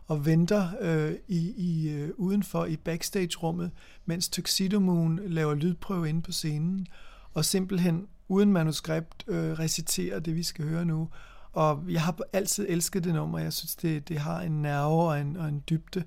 og 0.08 0.26
venter 0.26 0.70
øh, 0.82 1.14
i, 1.28 1.54
i 1.58 1.90
øh, 1.90 2.10
udenfor 2.18 2.66
i 2.66 2.78
backstage-rummet, 2.78 3.72
mens 4.06 4.30
Tuxedo 4.30 4.80
Moon 4.80 5.20
laver 5.26 5.54
lydprøve 5.54 6.10
inde 6.10 6.22
på 6.22 6.32
scenen, 6.32 6.88
og 7.34 7.46
simpelthen 7.46 8.08
uden 8.30 8.54
manuskript 8.54 9.24
øh, 9.28 9.60
reciterer 9.60 10.20
det, 10.20 10.36
vi 10.36 10.44
skal 10.44 10.66
høre 10.66 10.86
nu. 10.86 11.10
Og 11.52 11.84
jeg 11.88 12.02
har 12.02 12.18
altid 12.34 12.66
elsket 12.70 13.04
det 13.04 13.14
nummer. 13.14 13.40
Jeg 13.40 13.54
synes, 13.54 13.76
det, 13.76 14.10
det 14.10 14.20
har 14.20 14.42
en 14.42 14.62
nerve 14.62 15.04
og 15.04 15.22
en, 15.22 15.38
og 15.38 15.48
en 15.48 15.64
dybde. 15.70 16.04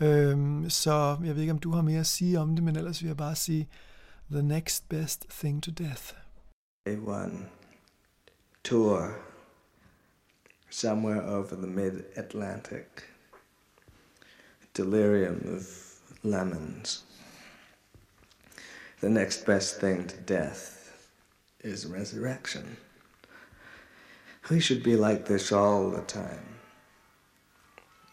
Øhm, 0.00 0.70
så 0.70 1.16
jeg 1.24 1.34
ved 1.34 1.40
ikke, 1.42 1.52
om 1.52 1.58
du 1.58 1.72
har 1.72 1.82
mere 1.82 2.00
at 2.00 2.06
sige 2.06 2.38
om 2.38 2.54
det, 2.54 2.64
men 2.64 2.76
ellers 2.76 3.02
vil 3.02 3.06
jeg 3.06 3.16
bare 3.16 3.36
sige, 3.36 3.68
the 4.30 4.42
next 4.42 4.88
best 4.88 5.26
thing 5.30 5.62
to 5.62 5.70
death. 5.70 6.14
A 6.86 6.96
one 7.06 7.46
tour 8.64 9.14
somewhere 10.70 11.22
over 11.22 11.56
the 11.56 11.66
mid-Atlantic. 11.66 12.86
Delirium 14.74 15.56
of 15.56 15.62
lemons. 16.22 17.04
The 19.00 19.10
next 19.10 19.46
best 19.46 19.80
thing 19.80 20.08
to 20.08 20.16
death. 20.28 20.77
Is 21.62 21.86
resurrection. 21.86 22.76
We 24.50 24.60
should 24.60 24.82
be 24.82 24.96
like 24.96 25.26
this 25.26 25.52
all 25.52 25.90
the 25.90 26.02
time. 26.02 26.46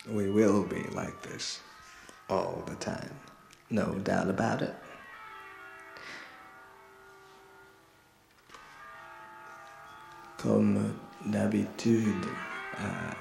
We 0.10 0.30
will 0.30 0.64
be 0.64 0.84
like 0.92 1.22
this 1.22 1.60
all 2.30 2.64
the 2.68 2.76
time. 2.76 3.20
No 3.70 3.96
doubt 4.04 4.30
about 4.30 4.62
it. 4.62 4.76
Comme 10.38 11.00
d'habitude, 11.32 12.28
uh, 12.78 13.14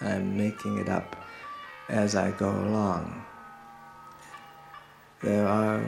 I'm 0.00 0.36
making 0.36 0.78
it 0.78 0.88
up 0.88 1.16
as 1.88 2.16
I 2.16 2.32
go 2.32 2.50
along. 2.50 3.24
There 5.22 5.46
are 5.46 5.82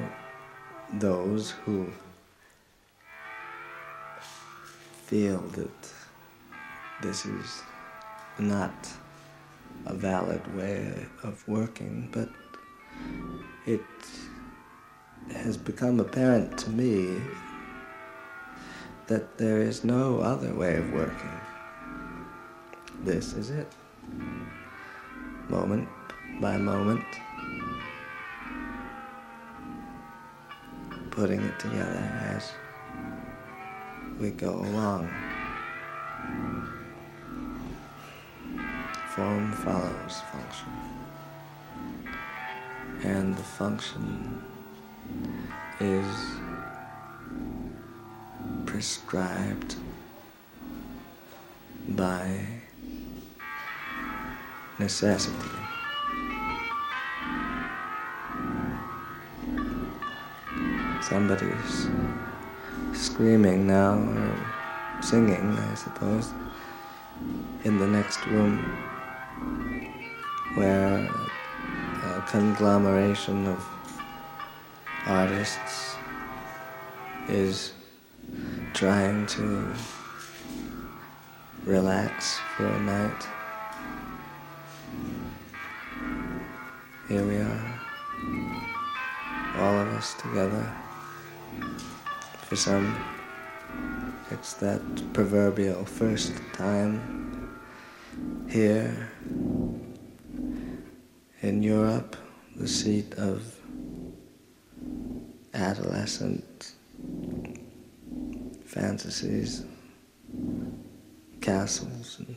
those 0.95 1.51
who 1.51 1.89
feel 5.07 5.39
that 5.39 5.93
this 7.01 7.25
is 7.27 7.63
not 8.41 8.75
a 9.87 9.95
valid 9.95 10.45
way 10.57 11.07
of 11.23 11.47
working, 11.47 12.09
but 12.11 12.29
it 13.67 13.81
has 15.31 15.57
become 15.57 16.01
apparent 16.01 16.59
to 16.59 16.71
me 16.71 17.21
that 19.07 19.39
there 19.39 19.61
is 19.61 19.85
no 19.85 20.19
other 20.19 20.53
way 20.53 20.77
of 20.77 20.93
working. 20.93 21.41
This 23.05 23.33
is 23.35 23.51
it. 23.51 23.73
Moment 25.49 25.89
by 26.41 26.57
moment, 26.57 27.05
putting 31.13 31.41
it 31.41 31.61
together 31.61 32.11
as 32.35 32.51
we 34.19 34.31
go 34.31 34.51
along. 34.51 35.11
Form 39.15 39.53
follows 39.53 40.21
function. 40.33 40.69
And 43.03 43.37
the 43.37 43.43
function 43.43 44.43
is 45.81 46.07
prescribed 48.65 49.77
by 51.89 52.41
necessity. 54.79 55.37
Somebody's 61.03 61.89
screaming 62.93 63.67
now, 63.67 63.95
or 63.99 65.03
singing, 65.03 65.57
I 65.57 65.75
suppose, 65.75 66.33
in 67.65 67.79
the 67.79 67.87
next 67.87 68.27
room 68.27 68.59
where 70.55 71.09
a 72.05 72.25
conglomeration 72.29 73.47
of 73.47 73.65
artists 75.07 75.97
is 77.29 77.73
trying 78.73 79.27
to 79.27 79.73
relax 81.65 82.39
for 82.57 82.67
a 82.67 82.81
night. 82.81 83.27
Here 87.09 87.25
we 87.25 87.37
are, 87.37 87.81
all 89.59 89.79
of 89.79 89.89
us 89.89 90.15
together 90.15 90.73
for 92.47 92.55
some, 92.55 92.97
it's 94.31 94.53
that 94.55 94.81
proverbial 95.13 95.85
first 95.85 96.33
time 96.53 97.59
here 98.49 99.11
in 101.43 101.61
Europe, 101.61 102.17
the 102.55 102.69
seat 102.69 103.15
of 103.15 103.53
adolescent 105.55 106.75
fantasies, 108.65 109.65
castles, 111.41 112.21
and 112.21 112.37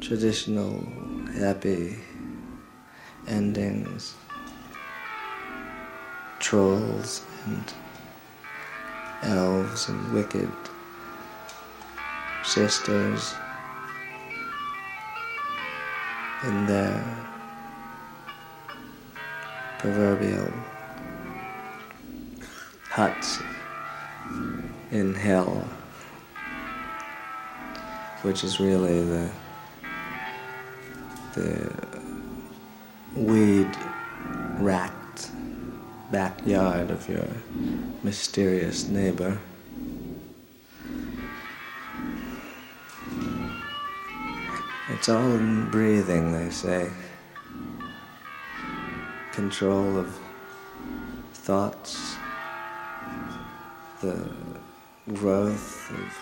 traditional 0.00 0.86
happy 1.36 1.96
endings 3.26 4.14
trolls 6.38 7.22
and 7.46 7.72
elves 9.22 9.88
and 9.88 10.12
wicked 10.12 10.50
sisters 12.42 13.34
in 16.44 16.66
their 16.66 17.02
proverbial 19.78 20.52
huts 22.90 23.40
in 24.90 25.14
hell. 25.14 25.64
which 28.24 28.42
is 28.42 28.58
really 28.58 29.02
the 29.02 29.30
the 31.34 31.70
weed 33.14 33.70
racked 34.58 34.93
backyard 36.14 36.90
of 36.92 37.08
your 37.08 37.26
mysterious 38.04 38.86
neighbor. 38.86 39.36
It's 44.90 45.08
all 45.08 45.32
in 45.32 45.68
breathing, 45.72 46.30
they 46.30 46.50
say. 46.50 46.88
Control 49.32 49.98
of 49.98 50.16
thoughts, 51.32 52.14
the 54.00 54.30
growth 55.14 55.90
of 55.90 56.16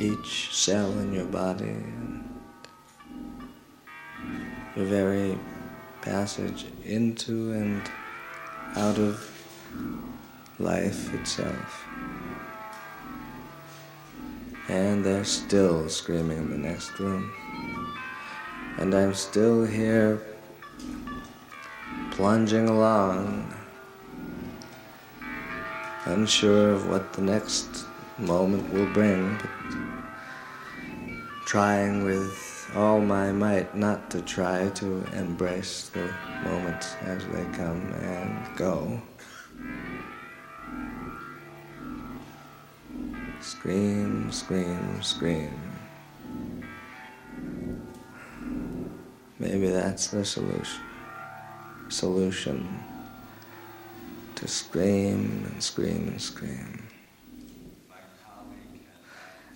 each 0.00 0.54
cell 0.54 0.90
in 1.00 1.12
your 1.12 1.26
body, 1.26 1.68
and 1.68 2.40
your 4.74 4.86
very 4.86 5.38
passage 6.00 6.64
into 6.86 7.52
and 7.52 7.82
out 8.76 8.98
of 8.98 9.20
life 10.58 11.12
itself. 11.14 11.84
And 14.68 15.04
they're 15.04 15.24
still 15.24 15.88
screaming 15.88 16.38
in 16.38 16.50
the 16.50 16.58
next 16.58 16.98
room. 16.98 17.32
And 18.78 18.94
I'm 18.94 19.14
still 19.14 19.64
here 19.64 20.20
plunging 22.10 22.68
along, 22.68 23.54
unsure 26.06 26.72
of 26.72 26.88
what 26.88 27.12
the 27.12 27.22
next 27.22 27.84
moment 28.18 28.72
will 28.72 28.90
bring, 28.92 29.36
but 29.36 29.50
trying 31.44 32.04
with 32.04 32.45
all 32.76 33.00
my 33.00 33.32
might 33.32 33.74
not 33.74 34.10
to 34.10 34.20
try 34.20 34.68
to 34.68 35.02
embrace 35.14 35.88
the 35.88 36.12
moments 36.44 36.94
as 37.02 37.26
they 37.28 37.44
come 37.56 37.90
and 38.02 38.56
go. 38.56 39.00
Scream, 43.40 44.30
scream, 44.30 45.02
scream. 45.02 45.58
Maybe 49.38 49.68
that's 49.68 50.08
the 50.08 50.24
solution. 50.24 50.82
Solution 51.88 52.78
to 54.34 54.46
scream 54.46 55.46
and 55.46 55.62
scream 55.62 56.08
and 56.08 56.20
scream. 56.20 56.86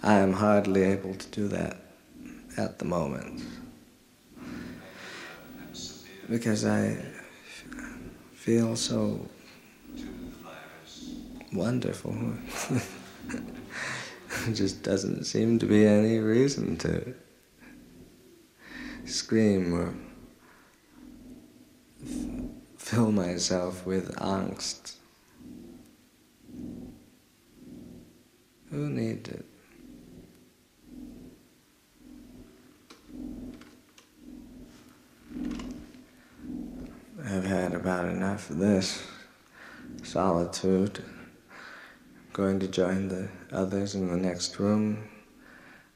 I 0.02 0.14
am 0.14 0.32
hardly 0.32 0.84
able 0.84 1.14
to 1.14 1.28
do 1.28 1.48
that 1.48 1.89
at 2.56 2.78
the 2.78 2.84
moment 2.84 3.42
because 6.30 6.64
I 6.64 6.96
feel 8.32 8.76
so 8.76 9.28
wonderful. 11.52 12.14
just 14.52 14.84
doesn't 14.84 15.24
seem 15.24 15.58
to 15.58 15.66
be 15.66 15.84
any 15.84 16.18
reason 16.18 16.76
to 16.78 17.14
scream 19.04 19.74
or 19.74 19.94
fill 22.78 23.10
myself 23.10 23.84
with 23.84 24.14
angst. 24.16 24.94
Who 28.70 28.88
needs 28.88 29.30
I've 37.22 37.44
had 37.44 37.74
about 37.74 38.06
enough 38.06 38.48
of 38.48 38.58
this 38.58 39.02
solitude. 40.02 41.04
I'm 41.50 42.32
going 42.32 42.60
to 42.60 42.68
join 42.68 43.08
the 43.08 43.28
others 43.52 43.94
in 43.94 44.08
the 44.08 44.16
next 44.16 44.58
room, 44.58 45.08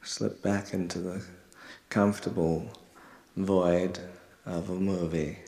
slip 0.03 0.43
back 0.43 0.73
into 0.73 0.99
the 0.99 1.23
comfortable 1.89 2.69
void 3.35 3.99
of 4.45 4.69
a 4.69 4.75
movie. 4.75 5.39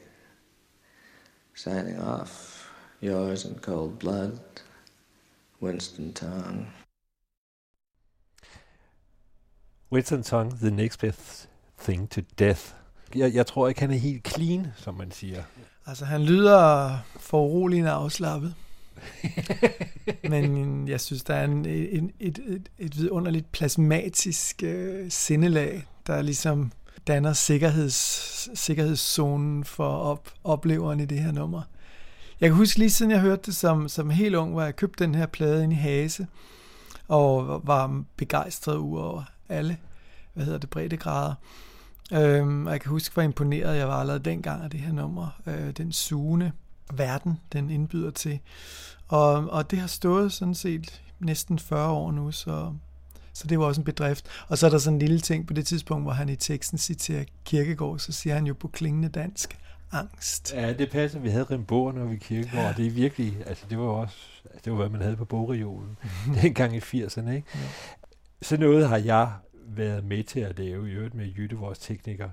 Signing 1.53 1.99
off, 1.99 2.71
yours 2.99 3.45
in 3.45 3.55
cold 3.59 3.99
blood, 3.99 4.39
Winston 5.59 6.11
Tong. 6.13 6.67
Winston 9.91 10.23
Tong, 10.23 10.57
The 10.59 10.71
Next 10.71 11.01
Best 11.01 11.47
Thing 11.77 12.07
to 12.07 12.23
Death. 12.23 12.73
Jeg, 13.17 13.33
jeg 13.33 13.47
tror 13.47 13.67
ikke, 13.67 13.81
han 13.81 13.91
er 13.91 13.97
helt 13.97 14.27
clean, 14.27 14.67
som 14.75 14.95
man 14.95 15.11
siger. 15.11 15.43
Altså, 15.85 16.05
han 16.05 16.23
lyder 16.23 16.97
for 17.19 17.41
uroligende 17.41 17.91
afslappet. 17.91 18.53
Men 20.29 20.87
jeg 20.87 21.01
synes, 21.01 21.23
der 21.23 21.33
er 21.33 21.45
en, 21.45 21.65
et, 21.65 22.11
et, 22.19 22.39
et, 22.47 22.69
et 22.77 22.97
vidunderligt 22.97 23.51
plasmatisk 23.51 24.63
øh, 24.63 25.11
sindelag, 25.11 25.83
der 26.07 26.21
ligesom 26.21 26.71
danner 27.07 27.33
sikkerheds, 27.33 28.49
sikkerhedszonen 28.53 29.63
for 29.63 29.89
op, 29.89 30.31
opleveren 30.43 30.99
i 30.99 31.05
det 31.05 31.19
her 31.19 31.31
nummer. 31.31 31.61
Jeg 32.41 32.49
kan 32.49 32.55
huske 32.57 32.79
lige 32.79 32.89
siden 32.89 33.11
jeg 33.11 33.19
hørte 33.19 33.41
det 33.45 33.55
som, 33.55 33.89
som 33.89 34.09
helt 34.09 34.35
ung, 34.35 34.51
hvor 34.51 34.61
jeg 34.61 34.75
købte 34.75 35.03
den 35.03 35.15
her 35.15 35.25
plade 35.25 35.63
ind 35.63 35.73
i 35.73 35.75
Hase, 35.75 36.27
og 37.07 37.61
var 37.63 38.03
begejstret 38.17 38.77
over 38.77 39.23
alle, 39.49 39.77
hvad 40.33 40.45
hedder 40.45 40.59
det, 40.59 40.69
breddegrader. 40.69 41.33
Øhm, 42.13 42.65
og 42.65 42.71
jeg 42.71 42.81
kan 42.81 42.89
huske, 42.89 43.13
hvor 43.13 43.23
imponeret 43.23 43.77
jeg 43.77 43.87
var 43.87 43.99
allerede 43.99 44.23
dengang 44.23 44.63
af 44.63 44.69
det 44.69 44.79
her 44.79 44.93
nummer. 44.93 45.41
Øh, 45.47 45.71
den 45.71 45.91
sugende 45.91 46.51
verden, 46.93 47.39
den 47.53 47.69
indbyder 47.69 48.11
til. 48.11 48.39
Og, 49.07 49.33
og 49.49 49.71
det 49.71 49.79
har 49.79 49.87
stået 49.87 50.33
sådan 50.33 50.55
set 50.55 51.01
næsten 51.19 51.59
40 51.59 51.89
år 51.89 52.11
nu, 52.11 52.31
så, 52.31 52.73
så 53.33 53.47
det 53.47 53.59
var 53.59 53.65
også 53.65 53.81
en 53.81 53.85
bedrift. 53.85 54.25
Og 54.47 54.57
så 54.57 54.65
er 54.65 54.69
der 54.69 54.77
sådan 54.77 54.95
en 54.95 54.99
lille 54.99 55.19
ting 55.19 55.47
på 55.47 55.53
det 55.53 55.67
tidspunkt, 55.67 56.03
hvor 56.05 56.11
han 56.11 56.29
i 56.29 56.35
teksten 56.35 56.77
citerer 56.77 57.23
Kirkegård, 57.45 57.99
så 57.99 58.11
siger 58.11 58.35
han 58.35 58.47
jo 58.47 58.53
på 58.53 58.67
klingende 58.67 59.09
dansk, 59.09 59.57
angst. 59.91 60.53
Ja, 60.53 60.73
det 60.73 60.91
passer. 60.91 61.19
Vi 61.19 61.29
havde 61.29 61.43
Rimbaud, 61.43 61.93
når 61.93 62.05
vi 62.05 62.17
Kirkegård, 62.17 62.63
ja. 62.63 62.73
det 62.77 62.87
er 62.87 62.91
virkelig, 62.91 63.37
altså 63.45 63.65
det 63.69 63.77
var 63.77 63.85
også, 63.85 64.17
det 64.65 64.71
var 64.71 64.77
hvad 64.77 64.89
man 64.89 65.01
havde 65.01 65.15
på 65.15 65.25
bogreolen, 65.25 65.97
dengang 66.41 66.75
i 66.75 66.79
80'erne, 66.79 67.29
ikke? 67.29 67.47
Ja. 67.55 67.59
Så 68.41 68.57
noget 68.57 68.89
har 68.89 68.97
jeg 68.97 69.31
været 69.67 70.03
med 70.03 70.23
til 70.23 70.39
at 70.39 70.59
lave, 70.59 70.89
i 70.89 70.93
øvrigt 70.93 71.13
med 71.13 71.25
Jytte, 71.25 71.55
vores 71.55 71.79
tekniker. 71.79 72.29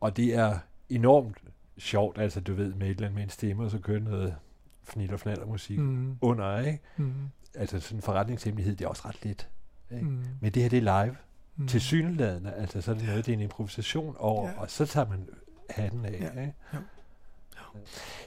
Og 0.00 0.16
det 0.16 0.34
er 0.34 0.58
enormt 0.88 1.38
sjovt, 1.78 2.18
altså 2.18 2.40
du 2.40 2.54
ved, 2.54 2.74
med 2.74 2.86
et 2.86 2.90
eller 2.90 3.06
andet 3.06 3.14
med 3.14 3.22
en 3.22 3.30
stemme, 3.30 3.64
og 3.64 3.70
så 3.70 3.78
kører 3.78 4.00
noget 4.00 4.36
fnit 4.82 5.12
og 5.12 5.20
fnaller 5.20 5.46
musik 5.46 5.78
mm. 5.78 6.16
under, 6.20 6.60
ikke? 6.60 6.80
Mm. 6.96 7.12
Altså 7.54 7.80
sådan 7.80 7.98
en 7.98 8.02
forretningshemmelighed, 8.02 8.76
det 8.76 8.84
er 8.84 8.88
også 8.88 9.02
ret 9.04 9.24
let. 9.24 9.48
Ikke? 9.92 10.04
Mm. 10.04 10.24
Men 10.40 10.52
det 10.52 10.62
her, 10.62 10.70
det 10.70 10.86
er 10.86 11.04
live. 11.04 11.16
Mm. 11.56 11.66
Til 11.66 11.80
synlædende, 11.80 12.52
altså 12.52 12.80
så 12.80 12.90
er 12.90 12.94
det 12.94 13.06
noget, 13.06 13.26
det 13.26 13.32
er 13.32 13.36
en 13.36 13.42
improvisation 13.42 14.16
over, 14.18 14.48
ja. 14.48 14.60
og 14.60 14.70
så 14.70 14.86
tager 14.86 15.08
man 15.08 15.28
hatten 15.70 16.04
af. 16.04 16.10
Ja. 16.20 16.40
Ikke? 16.40 16.54
Ja. 16.72 16.78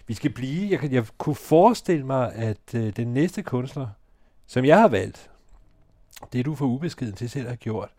Vi 0.08 0.14
skal 0.14 0.34
blive, 0.34 0.72
jeg, 0.72 0.92
jeg 0.92 1.06
kunne 1.18 1.36
forestille 1.36 2.06
mig, 2.06 2.34
at 2.34 2.76
øh, 2.76 2.96
den 2.96 3.14
næste 3.14 3.44
kunstner, 3.44 3.88
som 4.48 4.66
jeg 4.66 4.82
har 4.82 4.88
valgt, 4.88 5.32
det 6.34 6.46
du 6.46 6.56
for 6.56 6.66
ubeskeden 6.66 7.14
til 7.14 7.30
selv 7.30 7.48
har 7.48 7.56
gjort, 7.56 7.90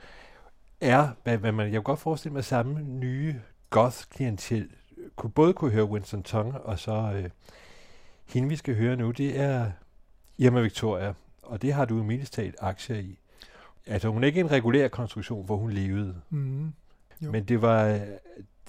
er, 0.81 1.09
hvad, 1.23 1.39
hvad 1.39 1.53
man, 1.53 1.67
jeg 1.67 1.73
kan 1.73 1.83
godt 1.83 2.01
forestille 2.01 2.33
mig, 2.33 2.45
samme 2.45 2.83
nye 2.83 3.41
goth-klientel 3.71 4.69
kunne 5.17 5.31
både 5.31 5.53
kunne 5.53 5.71
høre 5.71 5.85
Winston 5.85 6.23
Tong, 6.23 6.55
og 6.55 6.79
så 6.79 6.93
øh, 6.93 7.31
hende, 8.27 8.49
vi 8.49 8.57
skal 8.57 8.77
høre 8.77 8.97
nu, 8.97 9.11
det 9.11 9.41
er 9.41 9.71
Irma 10.39 10.61
Victoria, 10.61 11.15
og 11.43 11.63
det 11.63 11.73
har 11.73 11.85
du 11.85 12.11
i 12.11 12.25
talt 12.25 12.57
aktier 12.61 12.97
i. 12.97 13.19
Altså, 13.87 14.09
hun 14.09 14.23
er 14.23 14.27
ikke 14.27 14.41
en 14.41 14.51
regulær 14.51 14.89
konstruktion, 14.89 15.45
hvor 15.45 15.57
hun 15.57 15.71
levede. 15.71 16.21
Mm. 16.31 16.73
Jo. 17.23 17.31
Men 17.31 17.45
det 17.45 17.63
var, 17.63 17.85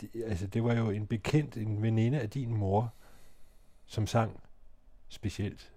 det, 0.02 0.10
altså, 0.26 0.48
det 0.48 0.64
var 0.64 0.74
jo 0.74 0.90
en 0.90 1.08
bekendt, 1.08 1.58
en 1.58 1.82
veninde 1.82 2.20
af 2.20 2.30
din 2.30 2.54
mor, 2.54 2.94
som 3.86 4.08
sang 4.08 4.40
specielt. 5.10 5.72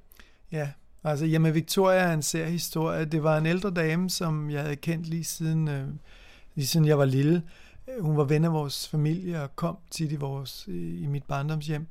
Ja, 0.53 0.73
altså 1.11 1.25
Irma 1.25 1.51
Victoria 1.51 1.99
er 1.99 2.13
en 2.13 2.23
sær 2.23 2.47
historie. 2.47 3.05
Det 3.05 3.23
var 3.23 3.39
en 3.39 3.47
ældre 3.47 3.71
dame, 3.71 4.11
som 4.11 4.51
jeg 4.51 4.63
havde 4.63 4.77
kendt 4.77 5.07
lige 5.07 5.25
siden, 5.25 5.69
øh, 5.69 5.89
lige 6.55 6.67
siden 6.67 6.87
jeg 6.87 6.99
var 6.99 7.05
lille. 7.05 7.43
Hun 8.01 8.17
var 8.17 8.25
ven 8.25 8.45
af 8.45 8.53
vores 8.53 8.89
familie 8.89 9.43
og 9.43 9.57
kom 9.57 9.77
tit 9.91 10.13
i, 10.13 10.17
vores, 10.17 10.65
i 11.03 11.07
mit 11.09 11.25
barndomshjem 11.25 11.87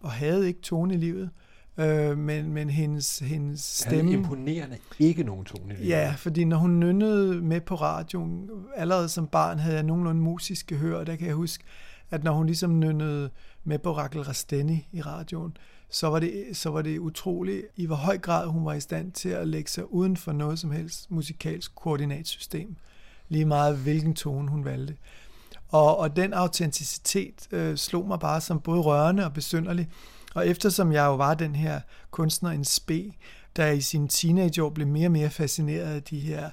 og 0.00 0.12
havde 0.12 0.48
ikke 0.48 0.60
tone 0.60 0.94
i 0.94 0.96
livet. 0.96 1.30
Øh, 1.78 2.18
men, 2.18 2.52
men 2.52 2.70
hendes, 2.70 3.18
hendes 3.18 3.60
stemme... 3.60 4.02
Havde 4.02 4.12
imponerende 4.12 4.76
ikke 4.98 5.22
nogen 5.22 5.44
tone 5.44 5.74
i 5.74 5.76
livet. 5.76 5.88
Ja, 5.88 6.14
fordi 6.16 6.44
når 6.44 6.56
hun 6.56 6.80
nynnede 6.80 7.42
med 7.42 7.60
på 7.60 7.74
radioen, 7.74 8.50
allerede 8.76 9.08
som 9.08 9.26
barn 9.26 9.58
havde 9.58 9.76
jeg 9.76 9.84
nogenlunde 9.84 10.20
musiske 10.20 10.76
hør, 10.76 11.04
der 11.04 11.16
kan 11.16 11.26
jeg 11.26 11.34
huske, 11.34 11.64
at 12.10 12.24
når 12.24 12.32
hun 12.32 12.46
ligesom 12.46 12.78
nynnede 12.78 13.30
med 13.64 13.78
på 13.78 13.96
Rakel 13.96 14.20
Rasteni 14.20 14.88
i 14.92 15.00
radioen, 15.00 15.56
så 15.90 16.08
var, 16.08 16.18
det, 16.18 16.44
så 16.52 16.70
var 16.70 16.82
det 16.82 16.98
utroligt, 16.98 17.66
i 17.76 17.86
hvor 17.86 17.96
høj 17.96 18.18
grad 18.18 18.46
hun 18.46 18.64
var 18.64 18.74
i 18.74 18.80
stand 18.80 19.12
til 19.12 19.28
at 19.28 19.48
lægge 19.48 19.70
sig 19.70 19.92
uden 19.92 20.16
for 20.16 20.32
noget 20.32 20.58
som 20.58 20.70
helst 20.70 21.10
musikalsk 21.10 21.74
koordinatsystem. 21.74 22.76
Lige 23.28 23.44
meget 23.44 23.76
hvilken 23.76 24.14
tone 24.14 24.50
hun 24.50 24.64
valgte. 24.64 24.96
Og, 25.68 25.98
og 25.98 26.16
den 26.16 26.32
autenticitet 26.32 27.48
øh, 27.50 27.76
slog 27.76 28.06
mig 28.06 28.20
bare 28.20 28.40
som 28.40 28.60
både 28.60 28.80
rørende 28.80 29.24
og 29.24 29.32
besynderlig. 29.32 29.88
Og 30.34 30.48
eftersom 30.48 30.92
jeg 30.92 31.04
jo 31.04 31.16
var 31.16 31.34
den 31.34 31.54
her 31.54 31.80
kunstner, 32.10 32.50
en 32.50 32.64
spe, 32.64 33.12
der 33.56 33.66
i 33.66 33.80
sin 33.80 34.08
teenageår 34.08 34.70
blev 34.70 34.86
mere 34.86 35.06
og 35.06 35.12
mere 35.12 35.30
fascineret 35.30 35.94
af 35.94 36.02
de 36.02 36.20
her 36.20 36.50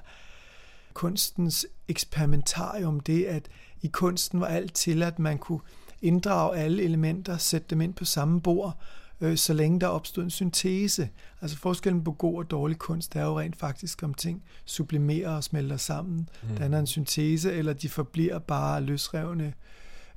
kunstens 0.92 1.66
eksperimentarium, 1.88 3.00
det 3.00 3.24
at 3.24 3.48
i 3.82 3.86
kunsten 3.86 4.40
var 4.40 4.46
alt 4.46 4.74
til, 4.74 5.02
at 5.02 5.18
man 5.18 5.38
kunne 5.38 5.60
inddrage 6.02 6.56
alle 6.56 6.82
elementer, 6.82 7.36
sætte 7.36 7.66
dem 7.70 7.80
ind 7.80 7.94
på 7.94 8.04
samme 8.04 8.40
bord, 8.40 8.78
øh, 9.20 9.36
så 9.36 9.52
længe 9.52 9.80
der 9.80 9.86
opstod 9.86 10.24
en 10.24 10.30
syntese. 10.30 11.08
Altså 11.40 11.56
forskellen 11.56 12.04
på 12.04 12.12
god 12.12 12.38
og 12.38 12.50
dårlig 12.50 12.78
kunst 12.78 13.16
er 13.16 13.24
jo 13.24 13.40
rent 13.40 13.56
faktisk, 13.56 14.02
om 14.02 14.14
ting 14.14 14.42
sublimerer 14.64 15.36
og 15.36 15.44
smelter 15.44 15.76
sammen. 15.76 16.28
Mm. 16.42 16.56
Der 16.56 16.76
er 16.76 16.80
en 16.80 16.86
syntese, 16.86 17.52
eller 17.52 17.72
de 17.72 17.88
forbliver 17.88 18.38
bare 18.38 18.80
løsrevne 18.80 19.52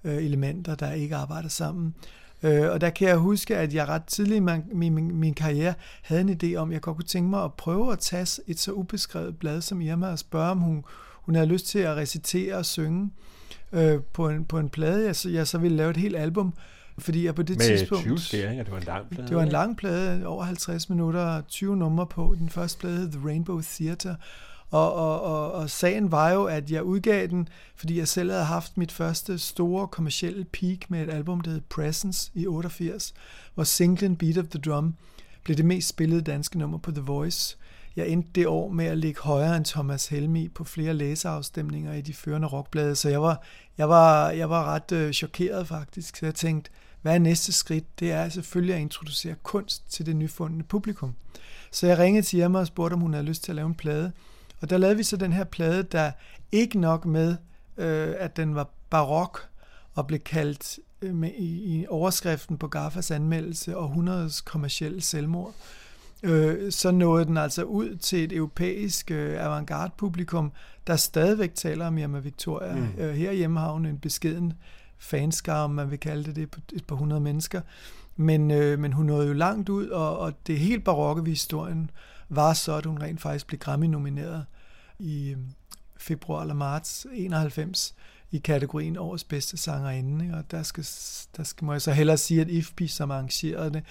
øh, 0.04 0.18
elementer, 0.18 0.76
der 0.76 0.92
ikke 0.92 1.16
arbejder 1.16 1.50
sammen. 1.50 1.96
Øh, 2.44 2.72
og 2.72 2.82
der 2.82 2.90
kan 2.90 3.08
jeg 3.08 3.18
huske, 3.18 3.58
at 3.58 3.74
jeg 3.74 3.88
ret 3.88 4.04
tidligt 4.04 4.38
i 4.38 4.40
min, 4.40 4.94
min, 4.94 5.16
min 5.16 5.34
karriere 5.34 5.74
havde 6.02 6.22
en 6.22 6.40
idé 6.44 6.56
om, 6.56 6.70
at 6.70 6.74
jeg 6.74 6.82
godt 6.82 6.98
kunne 6.98 7.06
tænke 7.06 7.30
mig 7.30 7.44
at 7.44 7.54
prøve 7.54 7.92
at 7.92 8.00
tage 8.00 8.42
et 8.48 8.60
så 8.60 8.72
ubeskrevet 8.72 9.40
blad 9.40 9.62
som 9.62 9.82
Irma 9.82 10.08
og 10.08 10.20
spørge, 10.20 10.52
om 10.52 10.58
hun, 10.58 10.84
hun 11.14 11.36
havde 11.36 11.48
lyst 11.48 11.68
til 11.68 11.80
at 11.80 11.96
recitere 11.98 12.56
og 12.56 12.66
synge 12.66 13.10
øh, 13.72 14.02
på, 14.14 14.30
en, 14.30 14.46
på 14.46 14.60
en 14.60 14.70
plade. 14.70 15.06
Jeg 15.06 15.16
så, 15.16 15.30
jeg 15.30 15.48
så 15.48 15.58
ville 15.58 15.78
lave 15.78 15.90
et 15.90 15.98
helt 15.98 16.16
album, 16.16 16.54
fordi 17.00 17.26
jeg 17.26 17.36
på 17.36 17.44
det 17.44 17.58
Med 17.58 17.66
tidspunkt... 17.66 18.04
20 18.04 18.20
skæringer, 18.20 18.64
det 18.64 18.72
var 18.72 18.78
en 18.78 18.84
lang 18.84 19.10
plade. 19.10 19.28
Det 19.28 19.36
var 19.36 19.44
en 19.44 19.50
lang 19.50 19.78
plade, 19.78 20.26
over 20.26 20.44
50 20.44 20.90
minutter 20.90 21.22
og 21.22 21.48
20 21.48 21.78
numre 21.78 22.08
på. 22.08 22.36
Den 22.40 22.50
første 22.50 22.80
plade 22.80 22.98
hed 22.98 23.12
The 23.12 23.28
Rainbow 23.28 23.62
Theater. 23.62 24.16
Og, 24.72 24.94
og, 24.94 25.22
og, 25.22 25.52
og 25.52 25.70
sagen 25.70 26.12
var 26.12 26.30
jo, 26.30 26.44
at 26.44 26.72
jeg 26.72 26.84
udgav 26.84 27.28
den, 27.28 27.48
fordi 27.76 27.98
jeg 27.98 28.08
selv 28.08 28.32
havde 28.32 28.46
haft 28.46 28.78
mit 28.78 28.92
første 28.92 29.40
store 29.40 29.88
kommercielle 29.88 30.46
peak 30.46 30.90
med 30.90 31.04
et 31.04 31.14
album, 31.14 31.42
der 31.42 31.52
hed 31.52 31.62
Presence 31.62 32.32
i 32.34 32.48
88, 32.48 33.14
hvor 33.56 33.64
singlen 33.64 34.16
Beat 34.16 34.38
of 34.38 34.46
the 34.48 34.60
Drum 34.60 34.96
blev 35.44 35.58
det 35.58 35.66
mest 35.66 35.90
spillede 35.90 36.22
danske 36.22 36.60
nummer 36.60 36.78
på 36.78 36.92
The 36.92 37.02
Voice. 37.02 37.58
Jeg 37.96 38.08
endte 38.08 38.30
det 38.36 38.48
år 38.48 38.70
med 38.70 38.86
at 38.86 38.98
ligge 38.98 39.22
højere 39.22 39.58
end 39.58 39.66
Thomas 39.66 40.08
Helmi 40.08 40.48
på 40.48 40.64
flere 40.64 40.94
læseafstemninger 40.94 41.94
i 41.94 42.02
de 42.02 42.14
førende 42.14 42.48
rockblade, 42.48 42.96
så 42.96 43.10
jeg 43.10 43.22
var, 43.22 43.44
jeg 43.78 43.90
var, 43.90 44.30
jeg 44.30 44.50
var 44.50 44.66
ret 44.66 44.92
øh, 44.92 45.14
chokeret 45.14 45.68
faktisk. 45.68 46.16
Så 46.16 46.26
jeg 46.26 46.36
tænkte, 46.36 46.72
hvad 47.02 47.14
er 47.14 47.20
næste 47.20 47.52
skridt? 47.52 48.00
Det 48.00 48.12
er 48.12 48.30
selvfølgelig 48.30 48.76
at 48.76 48.82
introducere 48.82 49.36
kunst 49.44 49.92
til 49.92 50.06
det 50.06 50.16
nyfundne 50.16 50.64
publikum. 50.64 51.16
Så 51.72 51.88
jeg 51.88 51.98
ringede 51.98 52.26
til 52.26 52.40
Irma 52.40 52.60
og 52.60 52.68
spurgte, 52.68 52.94
om 52.94 53.00
hun 53.00 53.14
havde 53.14 53.26
lyst 53.26 53.44
til 53.44 53.52
at 53.52 53.56
lave 53.56 53.68
en 53.68 53.76
plade. 53.76 54.12
Og 54.62 54.70
der 54.70 54.78
lavede 54.78 54.98
vi 54.98 55.04
så 55.04 55.18
den 55.18 55.34
her 55.34 55.44
plade, 55.44 55.84
der 55.84 56.12
ikke 56.52 56.80
nok 56.80 57.06
med, 57.06 57.36
øh, 57.78 58.14
at 58.18 58.38
den 58.38 58.56
var 58.56 58.70
barok 58.90 59.48
og 59.96 60.08
blev 60.08 60.20
kaldt 60.20 60.80
øh, 61.02 61.16
med, 61.16 61.32
i, 61.38 61.80
i 61.80 61.86
overskriften 61.90 62.58
på 62.58 62.68
Gaffas 62.68 63.12
anmeldelse 63.12 63.78
århundredes 63.78 64.42
kommercielle 64.42 65.02
selvmord. 65.02 65.54
Øh, 66.24 66.72
så 66.72 66.92
nåede 66.92 67.26
den 67.26 67.38
altså 67.38 67.64
ud 67.64 67.96
til 67.96 68.24
et 68.24 68.32
europæisk 68.32 69.12
øh, 69.12 69.46
avantgarde-publikum, 69.46 70.52
der 70.88 70.96
stadigvæk 70.96 71.56
taler 71.56 71.88
om 71.88 71.98
Irma 71.98 72.20
Victoria. 72.20 72.76
Mm. 72.76 72.88
Øh, 72.98 73.16
her 73.16 73.32
hjemme 73.32 73.60
har 73.60 73.72
hun 73.72 73.86
en 73.86 74.00
beskeden 74.00 74.54
fanskare, 75.00 75.64
om 75.64 75.72
man 75.72 75.92
vil 75.92 76.00
kalde 76.00 76.24
det 76.24 76.36
det, 76.36 76.52
på 76.52 76.60
et 76.74 76.86
par 76.86 76.96
hundrede 76.96 77.22
mennesker. 77.22 77.62
Men, 78.16 78.52
øh, 78.52 78.80
men 78.80 78.94
hun 78.94 79.06
nåede 79.06 79.28
jo 79.28 79.34
langt 79.34 79.70
ud, 79.70 79.88
og, 79.88 80.18
og 80.18 80.34
det 80.48 80.60
helt 80.60 80.84
barokke 80.84 81.22
ved 81.22 81.30
historien 81.30 81.92
var 82.30 82.54
så, 82.54 82.74
at 82.74 82.86
hun 82.86 83.02
rent 83.02 83.22
faktisk 83.22 83.48
blev 83.48 83.60
Grammy-nomineret 83.60 84.46
i 85.00 85.30
øh, 85.30 85.38
februar 85.98 86.42
eller 86.42 86.54
marts 86.54 87.08
91 87.14 87.96
i 88.32 88.38
kategorien 88.38 88.98
årets 88.98 89.24
bedste 89.24 89.58
sangerinde. 89.58 90.38
Og 90.38 90.52
der 90.52 90.64
skal, 90.64 90.84
der 91.38 91.44
skal, 91.44 91.66
må 91.66 91.72
jeg 91.72 91.82
så 91.82 91.92
hellere 91.92 92.18
sige, 92.18 92.42
at 92.42 92.50
IFPI, 92.50 92.88
som 92.88 93.12
arrangerede 93.12 93.74
det, 93.74 93.84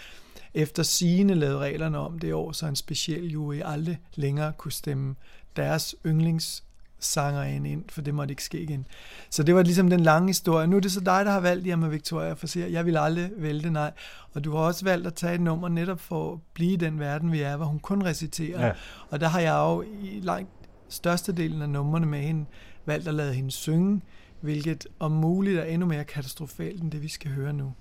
efter 0.54 0.82
sigende 0.82 1.34
lavede 1.34 1.58
reglerne 1.58 1.98
om 1.98 2.18
det 2.18 2.34
år, 2.34 2.52
så 2.52 2.66
en 2.66 2.76
speciel 2.76 3.30
jury 3.30 3.60
aldrig 3.64 4.00
længere 4.14 4.52
kunne 4.52 4.72
stemme 4.72 5.14
deres 5.56 5.94
yndlings 6.06 6.64
sangerinde 7.00 7.70
ind, 7.70 7.84
for 7.88 8.02
det 8.02 8.14
måtte 8.14 8.32
ikke 8.32 8.44
ske 8.44 8.60
igen. 8.60 8.86
Så 9.30 9.42
det 9.42 9.54
var 9.54 9.62
ligesom 9.62 9.90
den 9.90 10.00
lange 10.00 10.28
historie. 10.28 10.66
Nu 10.66 10.76
er 10.76 10.80
det 10.80 10.92
så 10.92 11.00
dig, 11.00 11.24
der 11.24 11.30
har 11.30 11.40
valgt 11.40 11.66
Irma 11.66 11.88
Victoria, 11.88 12.32
for 12.32 12.58
at 12.58 12.72
jeg 12.72 12.86
vil 12.86 12.96
aldrig 12.96 13.30
vælge 13.36 13.62
det, 13.62 13.72
nej. 13.72 13.92
Og 14.34 14.44
du 14.44 14.56
har 14.56 14.58
også 14.58 14.84
valgt 14.84 15.06
at 15.06 15.14
tage 15.14 15.34
et 15.34 15.40
nummer 15.40 15.68
netop 15.68 16.00
for 16.00 16.32
at 16.32 16.38
blive 16.54 16.72
i 16.72 16.76
den 16.76 17.00
verden, 17.00 17.32
vi 17.32 17.40
er, 17.40 17.56
hvor 17.56 17.66
hun 17.66 17.78
kun 17.78 18.04
reciterer. 18.04 18.66
Ja. 18.66 18.72
Og 19.10 19.20
der 19.20 19.28
har 19.28 19.40
jeg 19.40 19.54
jo 19.54 19.82
i 19.82 20.20
langt 20.22 20.50
størstedelen 20.88 21.62
af 21.62 21.68
numrene 21.68 22.06
med 22.06 22.18
hende 22.20 22.44
valgt 22.86 23.08
at 23.08 23.14
lade 23.14 23.34
hende 23.34 23.50
synge, 23.50 24.00
hvilket 24.40 24.86
om 24.98 25.12
muligt 25.12 25.58
er 25.58 25.64
endnu 25.64 25.86
mere 25.86 26.04
katastrofalt 26.04 26.82
end 26.82 26.90
det, 26.90 27.02
vi 27.02 27.08
skal 27.08 27.30
høre 27.30 27.52
nu. 27.52 27.72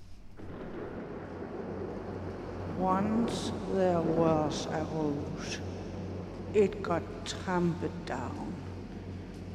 Once 2.80 3.52
there 3.74 4.02
was 4.18 4.66
a 4.66 4.82
rose. 4.94 5.62
It 6.54 6.82
got 6.82 7.02
trampled 7.24 7.90
down. 8.08 8.57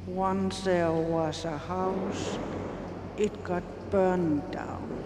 Once 0.05 0.61
there 0.61 0.91
was 0.91 1.45
a 1.45 1.57
house. 1.57 2.37
It 3.17 3.43
got 3.45 3.63
burned 3.89 4.51
down. 4.51 5.03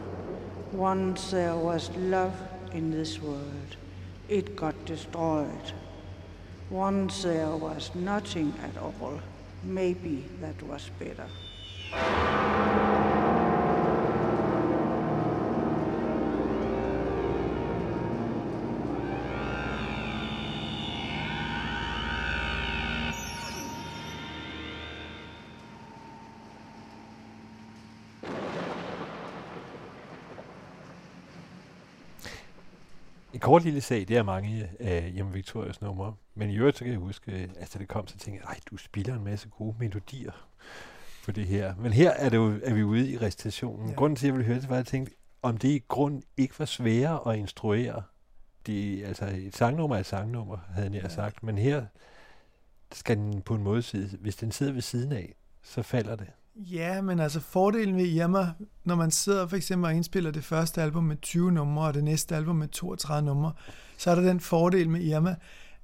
Once 0.71 1.29
there 1.29 1.55
was 1.55 1.91
love 1.97 2.33
in 2.73 2.89
this 2.89 3.21
world. 3.21 3.75
It 4.27 4.55
got 4.55 4.73
destroyed. 4.85 5.71
Once 6.71 7.21
there 7.21 7.55
was 7.55 7.91
nothing 7.93 8.53
at 8.63 8.81
all. 8.81 9.21
Maybe 9.63 10.25
that 10.41 10.61
was 10.63 10.89
better. 10.97 11.27
En 33.37 33.41
kort 33.41 33.63
lille 33.63 33.81
sag, 33.81 33.99
det 34.07 34.17
er 34.17 34.23
mange 34.23 34.69
af 34.79 35.11
Hjemme 35.11 35.33
Victorias 35.33 35.81
numre. 35.81 36.15
Men 36.35 36.49
i 36.49 36.57
øvrigt, 36.57 36.77
så 36.77 36.83
kan 36.83 36.93
jeg 36.93 36.99
huske, 36.99 37.31
at 37.31 37.49
altså, 37.59 37.79
det 37.79 37.87
kom, 37.87 38.07
så 38.07 38.17
tænkte 38.17 38.47
jeg, 38.47 38.57
du 38.69 38.77
spiller 38.77 39.15
en 39.15 39.23
masse 39.23 39.49
gode 39.49 39.75
melodier 39.79 40.31
på 41.25 41.31
det 41.31 41.47
her. 41.47 41.75
Men 41.75 41.93
her 41.93 42.11
er, 42.11 42.29
det 42.29 42.37
jo, 42.37 42.59
er 42.63 42.73
vi 42.73 42.83
ude 42.83 43.11
i 43.11 43.17
recitationen. 43.17 43.89
Ja. 43.89 43.95
Grunden 43.95 44.15
til, 44.15 44.25
at 44.25 44.27
jeg 44.27 44.33
ville 44.33 44.47
høre 44.47 44.59
det, 44.59 44.69
var, 44.69 44.75
at 44.75 44.77
jeg 44.77 44.85
tænkte, 44.85 45.13
om 45.41 45.57
det 45.57 45.69
i 45.69 45.83
grund 45.87 46.23
ikke 46.37 46.59
var 46.59 46.65
sværere 46.65 47.33
at 47.33 47.39
instruere. 47.39 48.03
Det, 48.65 49.05
altså, 49.05 49.25
et 49.35 49.55
sangnummer 49.55 49.95
er 49.95 49.99
et 49.99 50.05
sangnummer, 50.05 50.57
havde 50.69 50.93
jeg 50.93 51.03
ja. 51.03 51.09
sagt. 51.09 51.43
Men 51.43 51.57
her 51.57 51.85
skal 52.91 53.17
den 53.17 53.41
på 53.41 53.55
en 53.55 53.63
måde 53.63 53.81
sidde, 53.81 54.17
hvis 54.17 54.35
den 54.35 54.51
sidder 54.51 54.73
ved 54.73 54.81
siden 54.81 55.11
af, 55.11 55.35
så 55.63 55.81
falder 55.81 56.15
det. 56.15 56.27
Ja, 56.59 57.01
men 57.01 57.19
altså 57.19 57.39
fordelen 57.39 57.97
ved 57.97 58.05
Irma, 58.05 58.47
når 58.83 58.95
man 58.95 59.11
sidder 59.11 59.47
for 59.47 59.55
eksempel 59.55 59.85
og 59.85 59.93
indspiller 59.93 60.31
det 60.31 60.43
første 60.43 60.81
album 60.81 61.03
med 61.03 61.17
20 61.21 61.51
numre, 61.51 61.87
og 61.87 61.93
det 61.93 62.03
næste 62.03 62.35
album 62.35 62.55
med 62.55 62.67
32 62.67 63.25
numre, 63.25 63.51
så 63.97 64.11
er 64.11 64.15
der 64.15 64.21
den 64.21 64.39
fordel 64.39 64.89
med 64.89 65.01
Irma, 65.01 65.35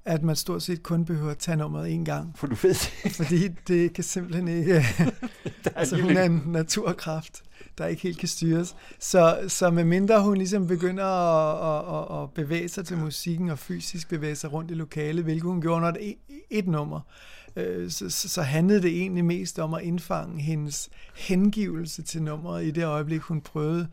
at 0.04 0.22
man 0.22 0.36
stort 0.36 0.62
set 0.62 0.82
kun 0.82 1.04
behøver 1.04 1.30
at 1.30 1.38
tage 1.38 1.56
nummeret 1.56 1.92
en 1.92 2.04
gang. 2.04 2.38
For 2.38 2.46
du 2.46 2.56
ved 2.62 2.74
Fordi 3.10 3.48
det 3.48 3.92
kan 3.92 4.04
simpelthen 4.04 4.48
ikke... 4.48 4.84
altså 5.76 6.00
hun 6.02 6.16
er 6.16 6.24
en 6.24 6.42
naturkraft, 6.46 7.42
der 7.78 7.86
ikke 7.86 8.02
helt 8.02 8.18
kan 8.18 8.28
styres. 8.28 8.76
Så, 8.98 9.44
så 9.48 9.70
med 9.70 9.84
mindre 9.84 10.22
hun 10.22 10.36
ligesom 10.36 10.66
begynder 10.66 11.04
at, 11.04 12.18
at, 12.18 12.22
at 12.22 12.30
bevæge 12.30 12.68
sig 12.68 12.86
til 12.86 12.98
musikken 12.98 13.50
og 13.50 13.58
fysisk 13.58 14.08
bevæge 14.08 14.36
sig 14.36 14.52
rundt 14.52 14.70
i 14.70 14.74
lokalet, 14.74 15.24
hvilket 15.24 15.42
hun 15.42 15.60
gjorde, 15.60 15.80
når 15.80 15.90
det 15.90 16.08
er 16.08 16.14
et 16.50 16.66
nummer, 16.66 17.00
øh, 17.56 17.90
så, 17.90 18.10
så 18.10 18.42
handlede 18.42 18.82
det 18.82 18.90
egentlig 18.90 19.24
mest 19.24 19.58
om 19.58 19.74
at 19.74 19.82
indfange 19.82 20.42
hendes 20.42 20.90
hengivelse 21.14 22.02
til 22.02 22.22
nummeret 22.22 22.64
i 22.64 22.70
det 22.70 22.84
øjeblik, 22.84 23.20
hun 23.20 23.40
prøvede 23.40 23.88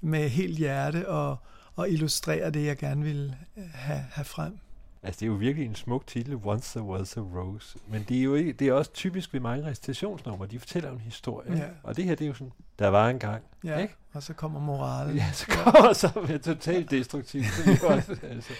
med 0.00 0.28
helt 0.28 0.58
hjerte 0.58 1.08
og, 1.08 1.36
og 1.76 1.90
illustrere 1.90 2.50
det, 2.50 2.64
jeg 2.66 2.76
gerne 2.76 3.04
ville 3.04 3.36
have, 3.74 4.04
have 4.10 4.24
frem. 4.24 4.58
Altså, 5.04 5.20
det 5.20 5.26
er 5.26 5.30
jo 5.30 5.36
virkelig 5.36 5.66
en 5.66 5.74
smuk 5.74 6.06
titel, 6.06 6.38
Once 6.44 6.78
There 6.78 6.90
Was 6.90 7.16
a 7.16 7.20
Rose. 7.20 7.78
Men 7.88 8.04
det 8.08 8.18
er 8.18 8.22
jo 8.22 8.34
ikke, 8.34 8.52
det 8.52 8.68
er 8.68 8.72
også 8.72 8.92
typisk 8.92 9.32
ved 9.32 9.40
mange 9.40 9.66
recitationsnumre. 9.66 10.46
De 10.46 10.58
fortæller 10.58 10.90
en 10.90 11.00
historie. 11.00 11.56
Ja. 11.56 11.64
Og 11.82 11.96
det 11.96 12.04
her, 12.04 12.14
det 12.14 12.24
er 12.24 12.28
jo 12.28 12.34
sådan, 12.34 12.52
der 12.78 12.88
var 12.88 13.08
en 13.08 13.18
gang. 13.18 13.42
Ja, 13.64 13.78
ikke? 13.78 13.94
og 14.12 14.22
så 14.22 14.32
kommer 14.32 14.60
moralen. 14.60 15.16
Ja, 15.16 15.32
så 15.32 15.46
kommer 15.46 15.92
så 15.92 16.26
med 16.28 16.38
totalt 16.38 16.90
destruktivt. 16.90 17.46
Som 17.46 17.72
jo 17.72 17.88
også, 17.88 18.16
altså, 18.30 18.52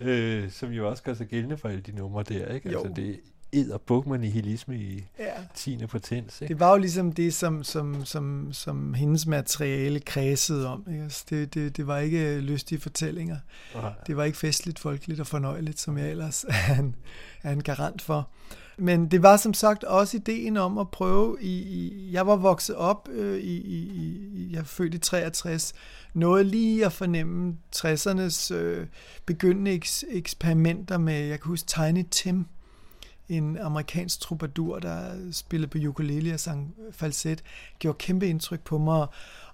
øh, 0.00 0.50
som 0.50 0.70
jo 0.70 0.88
også 0.88 1.02
gør 1.02 1.14
sig 1.14 1.26
gældende 1.26 1.56
for 1.56 1.68
alle 1.68 1.80
de 1.80 1.92
numre 1.92 2.22
der. 2.22 2.46
Ikke? 2.46 2.68
Altså, 2.68 2.88
jo. 2.88 2.94
det, 2.94 3.20
edderbuk 3.52 4.06
med 4.06 4.18
nihilisme 4.18 4.76
i 4.76 5.04
Ja. 5.18 5.32
10. 5.54 5.86
potens. 5.86 6.40
Ikke? 6.40 6.54
Det 6.54 6.60
var 6.60 6.70
jo 6.70 6.76
ligesom 6.76 7.12
det, 7.12 7.34
som, 7.34 7.64
som, 7.64 8.04
som, 8.04 8.52
som 8.52 8.94
hendes 8.94 9.26
materiale 9.26 10.00
kredsede 10.00 10.68
om. 10.68 10.86
Ikke? 10.90 11.02
Altså, 11.02 11.24
det, 11.30 11.54
det, 11.54 11.76
det 11.76 11.86
var 11.86 11.98
ikke 11.98 12.40
lystige 12.40 12.80
fortællinger. 12.80 13.36
Nej. 13.74 13.92
Det 14.06 14.16
var 14.16 14.24
ikke 14.24 14.38
festligt, 14.38 14.78
folkeligt 14.78 15.20
og 15.20 15.26
fornøjeligt, 15.26 15.80
som 15.80 15.98
jeg 15.98 16.10
ellers 16.10 16.44
er 16.68 16.78
en, 16.78 16.96
er 17.42 17.52
en 17.52 17.62
garant 17.62 18.02
for. 18.02 18.28
Men 18.80 19.10
det 19.10 19.22
var 19.22 19.36
som 19.36 19.54
sagt 19.54 19.84
også 19.84 20.16
ideen 20.16 20.56
om 20.56 20.78
at 20.78 20.90
prøve 20.90 21.36
i... 21.40 21.62
i 21.62 22.12
jeg 22.12 22.26
var 22.26 22.36
vokset 22.36 22.76
op 22.76 23.08
øh, 23.12 23.38
i, 23.38 23.56
i, 23.56 23.76
i... 23.76 24.48
Jeg 24.52 24.58
er 24.58 24.64
født 24.64 24.94
i 24.94 24.98
63. 24.98 25.74
Noget 26.14 26.46
lige 26.46 26.86
at 26.86 26.92
fornemme 26.92 27.56
60'ernes 27.76 28.54
øh, 28.54 28.86
begyndende 29.26 29.70
eks, 29.70 30.04
eksperimenter 30.10 30.98
med... 30.98 31.26
Jeg 31.26 31.40
kan 31.40 31.48
huske 31.48 31.66
Tiny 31.66 32.04
Tim, 32.10 32.46
en 33.28 33.58
amerikansk 33.58 34.20
troubadour, 34.20 34.78
der 34.78 35.10
spillede 35.32 35.70
på 35.70 35.78
ukulele 35.88 36.34
og 36.34 36.40
sang 36.40 36.74
falset, 36.92 37.42
gjorde 37.78 37.98
kæmpe 37.98 38.28
indtryk 38.28 38.60
på 38.60 38.78
mig, 38.78 39.06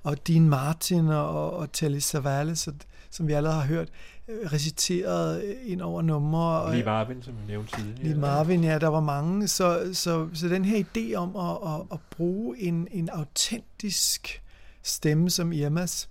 og 0.03 0.27
Dean 0.29 0.49
Martin 0.49 1.09
og, 1.09 1.53
og 1.57 1.73
Telly 1.73 1.99
Savalas, 1.99 2.69
som 3.11 3.27
vi 3.29 3.33
allerede 3.33 3.57
har 3.61 3.67
hørt, 3.67 3.89
øh, 4.29 4.53
reciterede 4.53 5.55
ind 5.65 5.81
over 5.83 6.03
numre. 6.03 6.61
og- 6.63 6.73
Lee 6.75 6.85
Marvin, 6.85 7.23
som 7.23 7.35
vi 7.43 7.47
nævnte 7.53 7.77
tidligere. 7.77 8.05
Lee 8.05 8.15
Marvin, 8.19 8.65
ja, 8.65 8.79
der 8.79 8.89
var 8.89 9.01
mange. 9.01 9.49
Så, 9.49 9.91
så, 9.93 10.29
så 10.35 10.49
den 10.49 10.65
her 10.65 10.85
idé 10.85 11.15
om 11.15 11.37
at, 11.37 11.75
at, 11.75 11.81
at 11.93 11.99
bruge 12.17 12.59
en, 12.59 12.89
en 12.91 13.09
autentisk 13.09 14.43
stemme 14.83 15.31
som 15.31 15.53
Irmas 15.53 16.09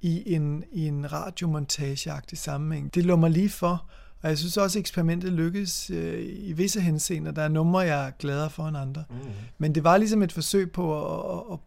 i 0.00 0.34
en, 0.34 0.64
i 0.72 0.86
en 0.86 1.12
radiomontageagtig 1.12 2.38
sammenhæng, 2.38 2.94
det 2.94 3.04
lå 3.04 3.16
mig 3.16 3.30
lige 3.30 3.50
for. 3.50 3.84
Og 4.22 4.28
jeg 4.28 4.38
synes 4.38 4.56
også, 4.56 4.78
at 4.78 4.80
eksperimentet 4.80 5.32
lykkedes 5.32 5.90
øh, 5.90 6.22
i 6.28 6.52
visse 6.52 6.80
henseender. 6.80 7.32
Der 7.32 7.42
er 7.42 7.48
numre, 7.48 7.80
jeg 7.80 8.06
er 8.06 8.10
gladere 8.10 8.50
for 8.50 8.68
end 8.68 8.76
andre. 8.76 9.04
Mm. 9.10 9.16
Men 9.58 9.74
det 9.74 9.84
var 9.84 9.96
ligesom 9.96 10.22
et 10.22 10.32
forsøg 10.32 10.72
på 10.72 11.14
at, 11.14 11.36
at, 11.36 11.52
at 11.52 11.58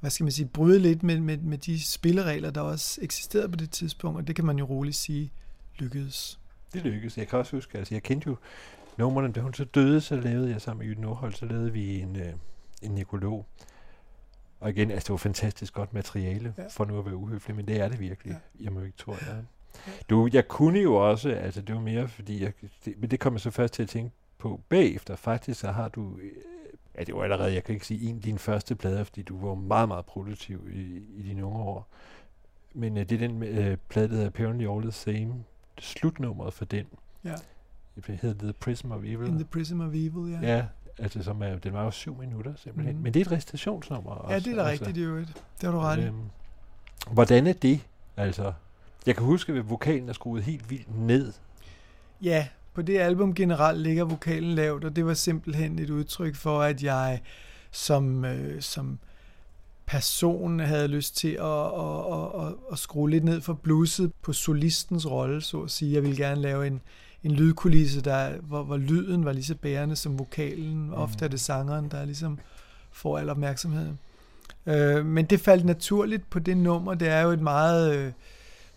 hvad 0.00 0.10
skal 0.10 0.24
man 0.24 0.32
sige, 0.32 0.46
bryde 0.46 0.78
lidt 0.78 1.02
med, 1.02 1.20
med, 1.20 1.38
med 1.38 1.58
de 1.58 1.84
spilleregler, 1.84 2.50
der 2.50 2.60
også 2.60 2.98
eksisterede 3.02 3.48
på 3.48 3.56
det 3.56 3.70
tidspunkt, 3.70 4.18
og 4.20 4.26
det 4.26 4.36
kan 4.36 4.44
man 4.44 4.58
jo 4.58 4.64
roligt 4.64 4.96
sige 4.96 5.32
lykkedes. 5.78 6.40
Det 6.72 6.82
lykkedes. 6.82 7.18
Jeg 7.18 7.28
kan 7.28 7.38
også 7.38 7.56
huske, 7.56 7.78
altså 7.78 7.94
jeg 7.94 8.02
kendte 8.02 8.26
jo 8.28 8.36
numrene, 8.98 9.32
da 9.32 9.40
hun 9.40 9.54
så 9.54 9.64
døde, 9.64 10.00
så 10.00 10.16
lavede 10.16 10.50
jeg 10.50 10.60
sammen 10.60 10.78
med 10.78 10.86
Jytte 10.86 11.02
Nordholt, 11.02 11.38
så 11.38 11.46
lavede 11.46 11.72
vi 11.72 12.00
en, 12.00 12.16
øh, 12.16 12.32
en 12.82 12.90
nekolog. 12.90 13.46
Og 14.60 14.70
igen, 14.70 14.90
altså 14.90 15.06
det 15.06 15.10
var 15.10 15.16
fantastisk 15.16 15.72
godt 15.72 15.94
materiale, 15.94 16.54
Ja. 16.58 16.62
for 16.70 16.84
nu 16.84 16.98
at 16.98 17.04
være 17.06 17.16
uhøflig, 17.16 17.56
men 17.56 17.66
det 17.68 17.80
er 17.80 17.88
det 17.88 18.00
virkelig. 18.00 18.30
Ja. 18.60 18.64
Jeg 18.64 18.72
må 18.72 18.80
ikke 18.80 18.96
tro, 18.98 19.12
jeg 19.12 19.44
Du, 20.10 20.28
jeg 20.32 20.48
kunne 20.48 20.80
jo 20.80 20.94
også, 20.94 21.28
altså 21.28 21.62
det 21.62 21.74
var 21.74 21.80
mere 21.80 22.08
fordi, 22.08 22.42
jeg, 22.42 22.52
det, 22.84 22.94
men 22.98 23.10
det 23.10 23.20
kom 23.20 23.32
jeg 23.32 23.40
så 23.40 23.50
først 23.50 23.74
til 23.74 23.82
at 23.82 23.88
tænke 23.88 24.14
på 24.38 24.60
bagefter. 24.68 25.16
Faktisk 25.16 25.60
så 25.60 25.70
har 25.70 25.88
du, 25.88 26.16
øh, 26.22 26.30
ja 26.98 27.04
det 27.04 27.14
var 27.14 27.22
allerede, 27.22 27.54
jeg 27.54 27.64
kan 27.64 27.74
ikke 27.74 27.86
sige 27.86 28.08
en 28.08 28.16
af 28.16 28.22
dine 28.22 28.38
første 28.38 28.74
plader, 28.74 29.04
fordi 29.04 29.22
du 29.22 29.46
var 29.46 29.54
meget, 29.54 29.88
meget 29.88 30.06
produktiv 30.06 30.68
i, 30.72 31.02
i 31.16 31.22
dine 31.22 31.44
unge 31.44 31.58
år. 31.62 31.88
Men 32.74 32.96
øh, 32.96 33.08
det 33.08 33.22
er 33.22 33.28
den 33.28 33.42
øh, 33.42 33.76
plade, 33.88 34.08
der 34.08 34.14
hedder 34.14 34.26
Apparently 34.26 34.68
All 34.68 34.82
the 34.82 34.92
Same, 34.92 35.34
slutnummeret 35.78 36.54
for 36.54 36.64
den. 36.64 36.86
Ja. 37.24 37.34
Det 37.96 38.18
hedder 38.22 38.44
The 38.44 38.52
Prism 38.52 38.92
of 38.92 39.02
Evil. 39.04 39.28
In 39.28 39.34
the 39.34 39.44
Prism 39.44 39.80
of 39.80 39.88
Evil, 39.94 40.32
ja. 40.32 40.54
Ja, 40.56 40.66
altså 40.98 41.22
som 41.22 41.42
er, 41.42 41.58
den 41.58 41.72
var 41.72 41.84
jo 41.84 41.90
syv 41.90 42.18
minutter 42.18 42.54
simpelthen. 42.56 42.96
Mm. 42.96 43.02
Men 43.02 43.14
det 43.14 43.20
er 43.20 43.24
et 43.24 43.32
recitationsnummer 43.32 44.10
også. 44.10 44.32
Ja, 44.32 44.38
det 44.38 44.58
er 44.58 44.62
da 44.64 44.70
rigtigt 44.70 44.96
i 44.96 45.00
øvrigt. 45.00 45.28
Det 45.60 45.62
har 45.62 45.70
du 45.70 45.78
ret 45.78 45.98
i. 45.98 46.02
Øhm, 46.02 46.20
hvordan 47.10 47.46
er 47.46 47.52
det? 47.52 47.80
Altså, 48.16 48.52
jeg 49.06 49.16
kan 49.16 49.24
huske, 49.24 49.52
at 49.52 49.70
vokalen 49.70 50.08
er 50.08 50.12
skruet 50.12 50.42
helt 50.42 50.70
vildt 50.70 50.98
ned. 50.98 51.32
Ja, 52.22 52.48
på 52.74 52.82
det 52.82 52.98
album 52.98 53.34
generelt 53.34 53.80
ligger 53.80 54.04
vokalen 54.04 54.54
lavt, 54.54 54.84
og 54.84 54.96
det 54.96 55.06
var 55.06 55.14
simpelthen 55.14 55.78
et 55.78 55.90
udtryk 55.90 56.34
for, 56.34 56.62
at 56.62 56.82
jeg 56.82 57.20
som, 57.70 58.24
øh, 58.24 58.62
som 58.62 58.98
person 59.86 60.60
havde 60.60 60.88
lyst 60.88 61.16
til 61.16 61.28
at, 61.28 61.66
at, 61.66 62.12
at, 62.12 62.46
at, 62.46 62.54
at 62.72 62.78
skrue 62.78 63.10
lidt 63.10 63.24
ned 63.24 63.40
for 63.40 63.52
bluset 63.52 64.12
på 64.22 64.32
solistens 64.32 65.10
rolle, 65.10 65.40
så 65.40 65.60
at 65.60 65.70
sige. 65.70 65.92
Jeg 65.92 66.02
ville 66.02 66.16
gerne 66.16 66.40
lave 66.40 66.66
en, 66.66 66.80
en 67.24 67.30
lydkulisse, 67.30 68.00
der, 68.00 68.40
hvor, 68.40 68.62
hvor 68.62 68.76
lyden 68.76 69.24
var 69.24 69.32
lige 69.32 69.44
så 69.44 69.54
bærende 69.54 69.96
som 69.96 70.18
vokalen. 70.18 70.86
Mm. 70.86 70.94
Ofte 70.94 71.24
er 71.24 71.28
det 71.28 71.40
sangeren, 71.40 71.88
der 71.88 72.04
ligesom 72.04 72.38
får 72.92 73.18
al 73.18 73.30
opmærksomheden. 73.30 73.98
Øh, 74.66 75.06
men 75.06 75.24
det 75.24 75.40
faldt 75.40 75.64
naturligt 75.64 76.30
på 76.30 76.38
det 76.38 76.56
nummer. 76.56 76.94
Det 76.94 77.08
er 77.08 77.20
jo 77.20 77.30
et 77.30 77.40
meget 77.40 77.96
øh, 77.96 78.12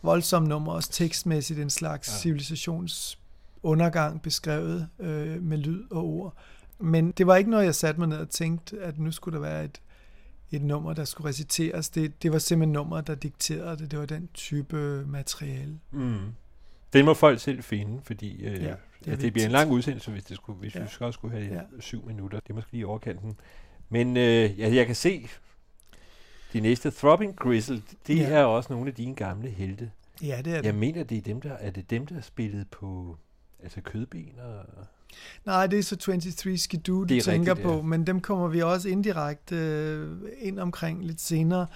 voldsomt 0.06 0.48
nummer, 0.48 0.73
også 0.73 0.91
tekstmæssigt 0.91 1.60
en 1.60 1.69
slags 1.69 2.07
ja. 2.10 2.18
civilisations 2.18 3.19
undergang 3.64 4.22
beskrevet 4.22 4.88
øh, 4.99 5.44
med 5.44 5.57
lyd 5.57 5.84
og 5.91 6.03
ord. 6.06 6.34
Men 6.80 7.11
det 7.11 7.27
var 7.27 7.36
ikke 7.36 7.49
noget, 7.49 7.65
jeg 7.65 7.76
satte 7.76 7.99
mig 7.99 8.10
ned 8.10 8.18
og 8.18 8.30
tænkte, 8.30 8.80
at 8.80 8.99
nu 8.99 9.11
skulle 9.11 9.36
der 9.36 9.41
være 9.41 9.64
et, 9.65 9.82
et 10.52 10.61
nummer, 10.61 10.94
der 10.94 11.06
skulle 11.06 11.27
reciteres. 11.30 11.90
Det, 11.90 12.23
det 12.23 12.32
var 12.32 12.38
simpelthen 12.40 12.73
nummer, 12.73 13.02
der 13.02 13.15
dikterede 13.15 13.77
det. 13.77 13.91
Det 13.91 13.99
var 13.99 14.06
den 14.06 14.30
type 14.34 15.06
materiale. 15.07 15.80
Mm. 15.91 16.18
Den 16.94 17.06
må 17.06 17.14
folk 17.14 17.40
selv 17.40 17.64
finde, 17.64 18.02
fordi 18.03 18.45
øh, 18.45 18.45
Ja, 18.45 18.49
ja, 18.52 18.56
det 18.57 18.77
det, 19.06 19.11
altså, 19.11 19.26
det 19.26 19.34
bliver 19.34 19.45
en 19.45 19.52
lang 19.52 19.72
udsendelse, 19.72 20.11
hvis, 20.11 20.23
det 20.23 20.38
skulle, 20.38 20.60
hvis 20.60 20.76
Ja. 20.76 20.80
ja. 20.80 20.86
vi 20.86 20.91
skal 20.91 21.06
også 21.06 21.18
skulle 21.18 21.38
have 21.38 21.48
Ja. 21.48 21.53
ja. 21.56 21.61
syv 21.80 22.06
minutter. 22.06 22.40
Det 22.40 22.49
er 22.49 22.53
måske 22.53 22.72
lige 22.72 22.88
overkanten. 22.88 23.38
Men 23.90 24.18
øh, 24.18 24.60
ja, 24.60 24.76
jeg 24.76 24.86
kan 24.86 24.95
se, 24.95 25.27
de 26.56 26.60
næste 26.61 26.91
Throbbing 26.91 27.36
Gristle, 27.36 27.82
det 28.07 28.18
Ja. 28.18 28.30
er 28.30 28.44
også 28.44 28.73
nogle 28.73 28.88
af 28.90 28.94
dine 28.95 29.15
gamle 29.15 29.49
helte. 29.49 29.91
Ja, 30.22 30.41
det 30.45 30.53
er 30.53 30.57
det. 30.57 30.65
Jeg 30.65 30.76
mener, 30.76 31.03
det 31.03 31.18
er 31.18 31.22
dem, 31.22 31.41
der, 31.41 31.53
er 31.53 31.72
det 31.72 31.90
dem, 31.90 32.07
der 32.07 32.22
spillede 32.22 32.65
på 32.72 33.18
altså 33.64 33.82
kødben 33.82 34.30
og... 34.44 34.65
Nej, 35.45 35.68
det 35.68 35.80
er 35.80 35.84
så 35.84 35.95
23 35.95 36.57
Skidoo, 36.57 37.03
du 37.03 37.14
er 37.15 37.22
tænker 37.22 37.52
rigtigt, 37.52 37.68
på, 37.68 37.76
ja. 37.76 37.82
men 37.82 38.07
dem 38.07 38.19
kommer 38.22 38.48
vi 38.48 38.61
også 38.61 38.90
indirekte 38.90 39.56
øh, 39.56 40.18
ind 40.40 40.60
omkring 40.60 41.06
lidt 41.06 41.22
senere. 41.22 41.68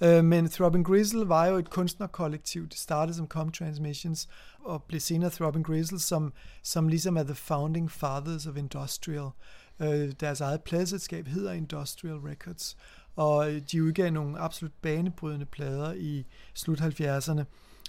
Øh, 0.00 0.24
men 0.24 0.48
Throbbing 0.48 0.86
Grizzle 0.86 1.28
var 1.28 1.46
jo 1.46 1.56
et 1.56 1.70
kunstnerkollektiv. 1.70 2.68
Det 2.68 2.78
startede 2.78 3.16
som 3.16 3.26
Com 3.26 3.52
Transmissions 3.52 4.28
og 4.64 4.82
blev 4.82 5.00
senere 5.00 5.30
Throbbing 5.30 5.66
Grizzle, 5.66 5.98
som, 6.00 6.32
som 6.62 6.88
ligesom 6.88 7.16
er 7.16 7.22
the 7.22 7.34
founding 7.34 7.90
fathers 7.90 8.46
of 8.46 8.56
industrial. 8.56 9.28
Øh, 9.80 10.12
deres 10.20 10.40
eget 10.40 10.62
pladselskab 10.62 11.26
hedder 11.26 11.52
Industrial 11.52 12.16
Records, 12.16 12.76
og 13.18 13.52
øh, 13.52 13.62
de 13.72 13.84
udgav 13.84 14.10
nogle 14.10 14.38
absolut 14.38 14.72
banebrydende 14.82 15.46
plader 15.46 15.92
i 15.92 16.26
slut 16.54 16.80
70'erne 16.80 17.42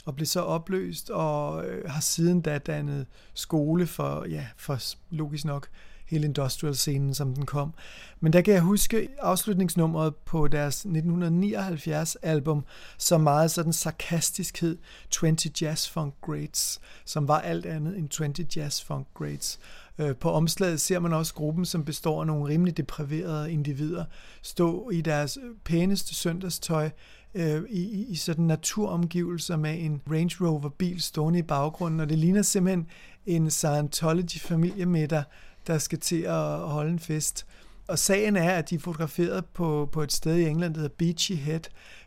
og 0.05 0.15
blev 0.15 0.25
så 0.25 0.41
opløst 0.41 1.09
og 1.09 1.65
øh, 1.65 1.89
har 1.89 2.01
siden 2.01 2.41
da 2.41 2.57
dannet 2.57 3.05
skole 3.33 3.87
for, 3.87 4.25
ja, 4.29 4.47
for 4.57 4.79
logisk 5.09 5.45
nok 5.45 5.67
hele 6.05 6.25
industrial-scenen, 6.25 7.13
som 7.13 7.33
den 7.35 7.45
kom. 7.45 7.73
Men 8.19 8.33
der 8.33 8.41
kan 8.41 8.53
jeg 8.53 8.61
huske 8.61 9.07
afslutningsnummeret 9.19 10.15
på 10.15 10.47
deres 10.47 10.85
1979-album, 10.85 12.65
som 12.97 13.21
meget 13.21 13.51
sådan 13.51 13.73
sarkastisk 13.73 14.61
hed 14.61 14.77
20 15.09 15.35
Jazz 15.61 15.89
Funk 15.89 16.13
Greats, 16.21 16.79
som 17.05 17.27
var 17.27 17.39
alt 17.39 17.65
andet 17.65 17.97
end 17.97 18.09
20 18.09 18.33
Jazz 18.55 18.83
Funk 18.83 19.07
Greats. 19.13 19.59
Øh, 19.99 20.15
på 20.15 20.31
omslaget 20.31 20.81
ser 20.81 20.99
man 20.99 21.13
også 21.13 21.33
gruppen, 21.33 21.65
som 21.65 21.85
består 21.85 22.21
af 22.21 22.27
nogle 22.27 22.53
rimelig 22.53 22.77
depriverede 22.77 23.51
individer, 23.51 24.05
stå 24.41 24.89
i 24.89 25.01
deres 25.01 25.37
øh, 25.43 25.55
pæneste 25.65 26.15
søndagstøj, 26.15 26.89
øh, 27.35 27.61
i, 27.69 27.79
i- 27.81 28.05
i 28.09 28.15
sådan 28.15 28.45
naturomgivelser 28.45 29.57
med 29.57 29.75
en 29.79 30.01
Range 30.11 30.47
Rover 30.47 30.69
bil 30.69 31.01
stående 31.01 31.39
i 31.39 31.43
baggrunden, 31.43 31.99
og 31.99 32.09
det 32.09 32.17
ligner 32.17 32.41
simpelthen 32.41 32.87
en 33.25 33.49
Scientology 33.51 34.39
familiemiddag, 34.39 35.23
der 35.67 35.77
skal 35.77 35.99
til 35.99 36.21
at 36.21 36.59
holde 36.59 36.91
en 36.91 36.99
fest. 36.99 37.45
Og 37.89 37.99
sagen 37.99 38.35
er, 38.35 38.51
at 38.51 38.69
de 38.69 38.75
er 38.75 38.79
fotograferet 38.79 39.45
på, 39.45 39.89
på 39.91 40.03
et 40.03 40.11
sted 40.11 40.35
i 40.35 40.47
England, 40.47 40.73
der 40.73 40.81
hedder 40.81 40.95
Beachy 40.97 41.31
Head, 41.31 41.59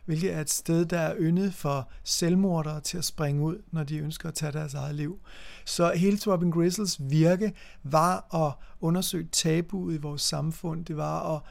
hvilket 0.05 0.33
er 0.33 0.41
et 0.41 0.49
sted, 0.49 0.85
der 0.85 0.99
er 0.99 1.15
yndet 1.19 1.53
for 1.53 1.89
selvmordere 2.03 2.81
til 2.81 2.97
at 2.97 3.05
springe 3.05 3.41
ud, 3.41 3.57
når 3.71 3.83
de 3.83 3.97
ønsker 3.97 4.29
at 4.29 4.35
tage 4.35 4.51
deres 4.51 4.73
eget 4.73 4.95
liv. 4.95 5.19
Så 5.65 5.91
hele 5.95 6.17
Robin 6.27 6.51
Grizzles 6.51 6.97
virke 6.99 7.53
var 7.83 8.35
at 8.35 8.53
undersøge 8.81 9.27
tabuet 9.31 9.95
i 9.95 9.97
vores 9.97 10.21
samfund. 10.21 10.85
Det 10.85 10.97
var 10.97 11.35
at 11.35 11.41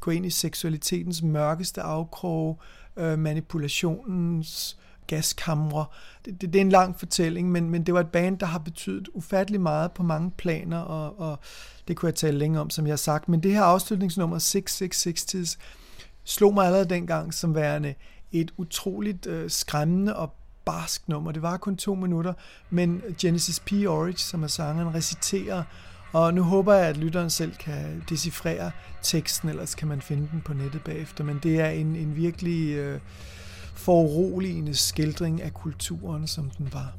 gå 0.00 0.10
ind 0.10 0.26
i 0.26 0.30
seksualitetens 0.30 1.22
mørkeste 1.22 1.82
afkrog, 1.82 2.60
øh, 2.96 3.18
manipulationens 3.18 4.78
gaskamre. 5.06 5.84
Det, 6.24 6.40
det, 6.40 6.52
det 6.52 6.58
er 6.58 6.60
en 6.60 6.70
lang 6.70 6.98
fortælling, 6.98 7.50
men, 7.50 7.70
men 7.70 7.82
det 7.82 7.94
var 7.94 8.00
et 8.00 8.08
band, 8.08 8.38
der 8.38 8.46
har 8.46 8.58
betydet 8.58 9.08
ufattelig 9.14 9.60
meget 9.60 9.92
på 9.92 10.02
mange 10.02 10.30
planer, 10.30 10.78
og, 10.78 11.20
og 11.20 11.38
det 11.88 11.96
kunne 11.96 12.08
jeg 12.08 12.14
tale 12.14 12.38
længe 12.38 12.60
om, 12.60 12.70
som 12.70 12.86
jeg 12.86 12.92
har 12.92 12.96
sagt. 12.96 13.28
Men 13.28 13.42
det 13.42 13.52
her 13.52 13.62
afslutningsnummer 13.62 14.38
666 14.38 15.58
slog 16.24 16.54
mig 16.54 16.66
allerede 16.66 16.88
dengang 16.88 17.34
som 17.34 17.54
værende 17.54 17.94
et 18.32 18.52
utroligt 18.56 19.26
øh, 19.26 19.50
skræmmende 19.50 20.16
og 20.16 20.32
barsk 20.64 21.08
nummer. 21.08 21.32
Det 21.32 21.42
var 21.42 21.56
kun 21.56 21.76
to 21.76 21.94
minutter, 21.94 22.32
men 22.70 23.02
Genesis 23.20 23.60
P. 23.60 23.72
Orridge, 23.72 24.18
som 24.18 24.42
er 24.42 24.46
sangeren, 24.46 24.94
reciterer, 24.94 25.62
og 26.12 26.34
nu 26.34 26.42
håber 26.42 26.74
jeg, 26.74 26.86
at 26.86 26.96
lytteren 26.96 27.30
selv 27.30 27.54
kan 27.54 28.04
decifrere 28.08 28.70
teksten, 29.02 29.48
ellers 29.48 29.74
kan 29.74 29.88
man 29.88 30.00
finde 30.00 30.28
den 30.32 30.40
på 30.40 30.54
nettet 30.54 30.84
bagefter, 30.84 31.24
men 31.24 31.40
det 31.42 31.60
er 31.60 31.68
en, 31.68 31.96
en 31.96 32.16
virkelig 32.16 32.74
øh, 32.74 33.00
foruroligende 33.86 34.76
skildring 34.76 35.42
af 35.42 35.54
kulturen, 35.54 36.26
som 36.26 36.50
den 36.50 36.68
var. 36.72 36.92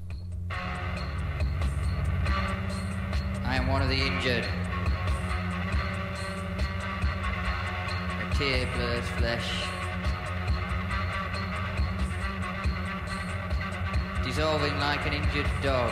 I 3.46 3.56
am 3.60 3.70
one 3.70 3.84
of 3.84 3.90
the 3.90 4.00
injured. 4.06 4.46
A 8.22 8.36
tear 8.36 8.68
blurs 8.76 9.08
flesh. 9.18 9.50
Dissolving 14.26 14.76
like 14.88 15.04
an 15.10 15.14
injured 15.14 15.52
dog. 15.64 15.92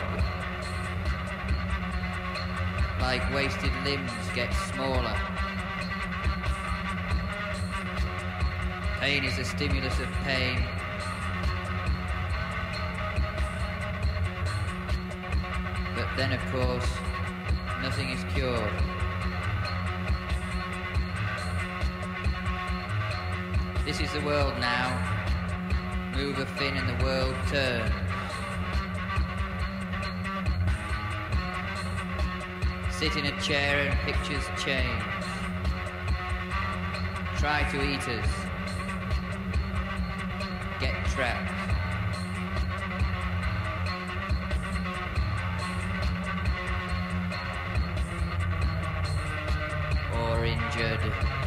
Like 3.06 3.24
wasted 3.34 3.72
limbs 3.84 4.12
get 4.34 4.54
smaller. 4.72 5.16
Pain 9.00 9.24
is 9.24 9.38
a 9.38 9.44
stimulus 9.44 10.00
of 10.00 10.08
pain. 10.24 10.85
But 15.96 16.08
then, 16.14 16.32
of 16.34 16.40
course, 16.52 16.86
nothing 17.80 18.10
is 18.10 18.22
cured. 18.34 18.70
This 23.86 24.00
is 24.00 24.12
the 24.12 24.20
world 24.20 24.58
now. 24.60 24.92
Move 26.14 26.38
a 26.38 26.44
fin 26.44 26.76
and 26.76 26.86
the 26.86 27.02
world 27.02 27.34
turns. 27.48 27.94
Sit 32.94 33.16
in 33.16 33.24
a 33.24 33.40
chair 33.40 33.88
and 33.88 33.98
pictures 34.00 34.44
change. 34.62 35.02
Try 37.38 37.66
to 37.70 37.82
eat 37.82 38.06
us. 38.06 38.30
Get 40.78 41.06
trapped. 41.06 41.65
Injured. 50.80 51.45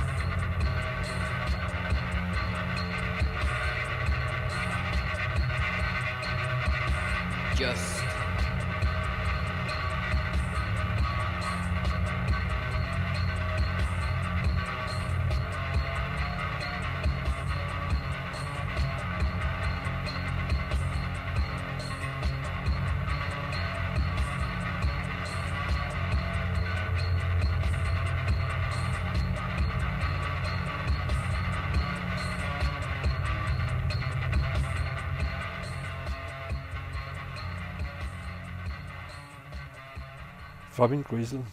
Robin 40.82 41.04
Grizzle. 41.04 41.46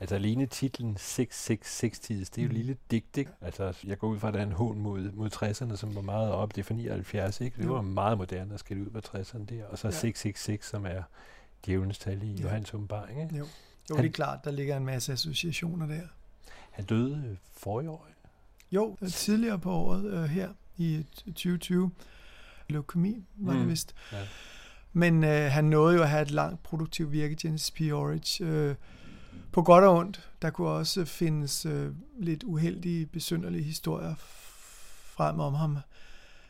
Altså 0.00 0.14
alene 0.14 0.46
titlen 0.46 0.96
666 0.96 1.98
tids, 1.98 2.30
det 2.30 2.40
er 2.40 2.44
jo 2.44 2.48
Mm. 2.48 2.54
lille 2.54 2.76
digt, 2.90 3.16
ikke? 3.16 3.30
Altså, 3.40 3.74
jeg 3.84 3.98
går 3.98 4.08
ud 4.08 4.18
fra, 4.18 4.28
at 4.28 4.34
der 4.34 4.40
er 4.40 4.44
en 4.46 4.52
hån 4.52 4.78
mod, 4.78 5.12
mod 5.12 5.30
60'erne, 5.30 5.76
som 5.76 5.94
var 5.94 6.00
meget 6.00 6.30
op. 6.32 6.54
Det 6.54 6.60
er 6.60 6.64
fra 6.64 6.74
79, 6.74 7.40
ikke? 7.40 7.56
Det 7.62 7.68
var 7.70 7.82
meget 7.82 8.18
moderne 8.18 8.54
at 8.54 8.60
skille 8.60 8.82
ud 8.82 8.90
med 8.90 9.02
60'erne 9.02 9.44
der. 9.44 9.64
Og 9.66 9.78
så 9.78 9.88
Ja. 9.88 9.92
666, 9.92 10.66
som 10.66 10.86
er 10.86 11.02
djævelens 11.66 11.98
tal 11.98 12.22
i 12.22 12.26
Ja. 12.32 12.42
Johannes 12.42 12.74
åbenbaring, 12.74 13.22
ikke? 13.22 13.36
Jo, 13.36 13.46
jo 13.90 13.94
Han- 13.96 14.04
det 14.04 14.08
er 14.10 14.14
klart, 14.14 14.44
der 14.44 14.50
ligger 14.50 14.76
en 14.76 14.84
masse 14.86 15.12
associationer 15.12 15.86
der. 15.86 16.02
Han 16.70 16.84
døde 16.84 17.24
øh, 17.30 17.36
forrige 17.52 17.90
år. 17.90 18.08
Jo, 18.72 18.96
øh, 19.02 19.08
tidligere 19.08 19.58
på 19.58 19.72
året 19.72 20.04
øh, 20.12 20.24
her 20.24 20.48
i 20.76 21.06
2020. 21.26 21.90
Leukemi 22.68 23.24
var 23.36 23.52
mm. 23.52 23.58
det 23.58 23.68
vist. 23.68 23.94
Ja. 24.12 24.16
Men 24.92 25.24
øh, 25.24 25.50
han 25.50 25.64
nåede 25.64 25.96
jo 25.96 26.02
at 26.02 26.08
have 26.08 26.22
et 26.22 26.30
langt 26.30 26.62
produktivt 26.62 27.12
virke, 27.12 27.36
Genesis 27.36 27.70
P. 27.70 27.80
Orridge. 27.80 28.44
Øh, 28.44 28.74
på 29.52 29.62
godt 29.62 29.84
og 29.84 29.96
ondt. 29.96 30.30
Der 30.42 30.50
kunne 30.50 30.68
også 30.68 31.04
findes 31.04 31.66
øh, 31.66 31.92
lidt 32.18 32.42
uheldige, 32.44 33.06
besynderlige 33.06 33.62
historier 33.62 34.14
frem 35.04 35.40
om 35.40 35.54
ham. 35.54 35.78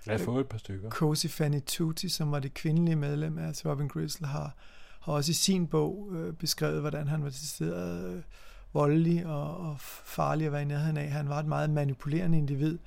Jeg 0.07 0.19
har 0.19 0.25
fået 0.25 0.41
et 0.41 0.49
par 0.49 0.59
stykker. 0.59 0.91
Cosi 0.91 1.29
Fanny 1.29 1.61
Tutti, 1.67 2.09
som 2.09 2.31
var 2.33 2.39
det 2.39 2.55
kvindelige 2.55 2.97
medlem 2.97 3.39
af 3.39 3.67
Robin 3.67 3.89
Grizzle, 3.89 4.27
har, 4.27 4.55
har 5.01 5.13
også 5.13 5.31
i 5.31 5.35
sin 5.35 5.67
bog 5.67 6.09
øh, 6.13 6.33
beskrevet, 6.33 6.81
hvordan 6.81 7.09
han 7.09 7.23
var 7.23 7.29
decideret 7.29 8.15
øh, 8.15 8.23
voldelig 8.73 9.27
og, 9.27 9.57
og 9.57 9.77
farlig 10.05 10.47
at 10.47 10.53
være 10.53 10.63
i 10.63 10.65
nærheden 10.65 10.97
af. 10.97 11.11
Han 11.11 11.29
var 11.29 11.39
et 11.39 11.47
meget 11.47 11.71
manipulerende 11.71 12.39
individ. 12.39 12.79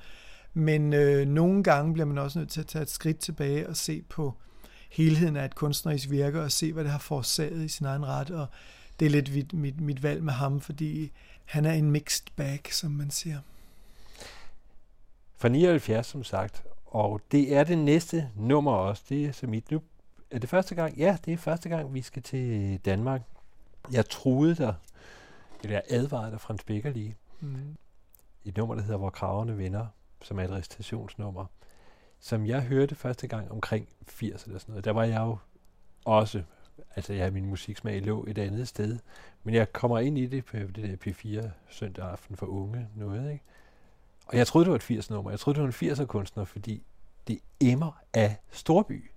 Men 0.54 0.94
øh, 0.94 1.28
nogle 1.28 1.64
gange 1.64 1.94
bliver 1.94 2.06
man 2.06 2.18
også 2.18 2.40
nødt 2.40 2.50
til 2.50 2.60
at 2.60 2.68
tage 2.68 2.84
et 2.84 2.90
skridt 2.90 3.20
tilbage 3.20 3.70
og 3.70 3.78
se 3.78 4.02
på 4.10 4.34
helheden 4.94 5.36
af 5.36 5.46
et 5.46 5.56
kunstnerisk 5.56 6.10
virke 6.10 6.42
og 6.42 6.52
se, 6.52 6.74
hvad 6.74 6.84
det 6.84 6.92
har 6.92 7.00
forårsaget 7.00 7.66
i 7.66 7.68
sin 7.68 7.86
egen 7.86 8.06
ret. 8.06 8.32
Og 8.32 8.48
det 9.00 9.06
er 9.06 9.10
lidt 9.10 9.34
mit, 9.36 9.54
mit, 9.54 9.82
mit 9.82 10.04
valg 10.04 10.24
med 10.24 10.34
ham, 10.34 10.62
fordi 10.62 11.12
han 11.46 11.66
er 11.66 11.74
en 11.74 11.92
mixed 11.92 12.28
bag, 12.36 12.62
som 12.72 12.92
man 12.92 13.12
siger. 13.12 13.40
Fra 15.38 15.50
79, 15.50 16.08
som 16.08 16.24
sagt. 16.24 16.64
Og 16.86 17.22
det 17.32 17.56
er 17.56 17.64
det 17.64 17.78
næste 17.78 18.30
nummer 18.36 18.72
også. 18.72 19.04
Det 19.10 19.26
er 19.26 19.32
så 19.32 19.48
mit. 19.48 19.72
Nu 19.72 19.82
er 20.32 20.40
det 20.40 20.50
første 20.50 20.76
gang? 20.76 20.98
Ja, 20.98 21.18
det 21.26 21.34
er 21.34 21.38
første 21.38 21.70
gang, 21.70 21.94
vi 21.94 22.02
skal 22.02 22.22
til 22.22 22.80
Danmark. 22.86 23.22
Jeg 23.92 24.10
troede 24.10 24.56
dig, 24.56 24.76
eller 25.64 25.76
jeg 25.76 25.84
advarede 25.90 26.32
dig, 26.32 26.42
Frans 26.42 26.64
Becker 26.64 26.90
lige. 26.90 27.16
Mm. 27.40 27.76
Et 28.46 28.58
nummer, 28.58 28.76
der 28.76 28.82
hedder 28.82 28.98
Hvor 28.98 29.10
kraverne 29.10 29.58
vender, 29.58 29.88
som 30.22 30.40
er 30.40 30.44
et 30.44 30.52
recitationsnummer. 30.52 31.46
Som 32.24 32.46
jeg 32.46 32.62
hørte 32.62 32.96
første 32.96 33.28
gang 33.28 33.52
omkring 33.52 33.88
80 34.08 34.44
eller 34.44 34.60
sådan 34.60 34.72
noget. 34.72 34.86
Der 34.86 34.92
var 34.92 35.04
jeg 35.04 35.20
jo 35.20 35.38
også, 36.06 36.44
altså 36.96 37.14
jeg 37.14 37.34
min 37.34 37.46
musiksmag 37.46 38.02
lå 38.02 38.26
et 38.28 38.38
andet 38.38 38.68
sted. 38.68 39.00
Men 39.44 39.56
jeg 39.56 39.74
kommer 39.74 40.00
ind 40.00 40.18
i 40.18 40.26
det 40.26 40.46
på 40.46 40.58
det 40.58 40.76
der 40.76 41.12
P4 41.12 41.50
søndag 41.70 42.06
aften 42.06 42.36
for 42.36 42.46
unge 42.46 42.88
noget, 42.96 43.32
ikke? 43.32 43.44
Og 44.26 44.38
jeg 44.38 44.48
troede, 44.48 44.66
det 44.66 44.70
var 44.70 44.76
et 44.76 44.84
80 44.84 45.10
nummer. 45.10 45.32
Jeg 45.32 45.40
troede, 45.40 45.60
det 45.60 45.64
var 45.64 45.88
en 45.88 45.92
80'er 45.92 46.06
kunstner, 46.06 46.44
fordi 46.44 46.84
det 47.28 47.40
emmer 47.62 48.02
af 48.14 48.36
storby. 48.52 49.12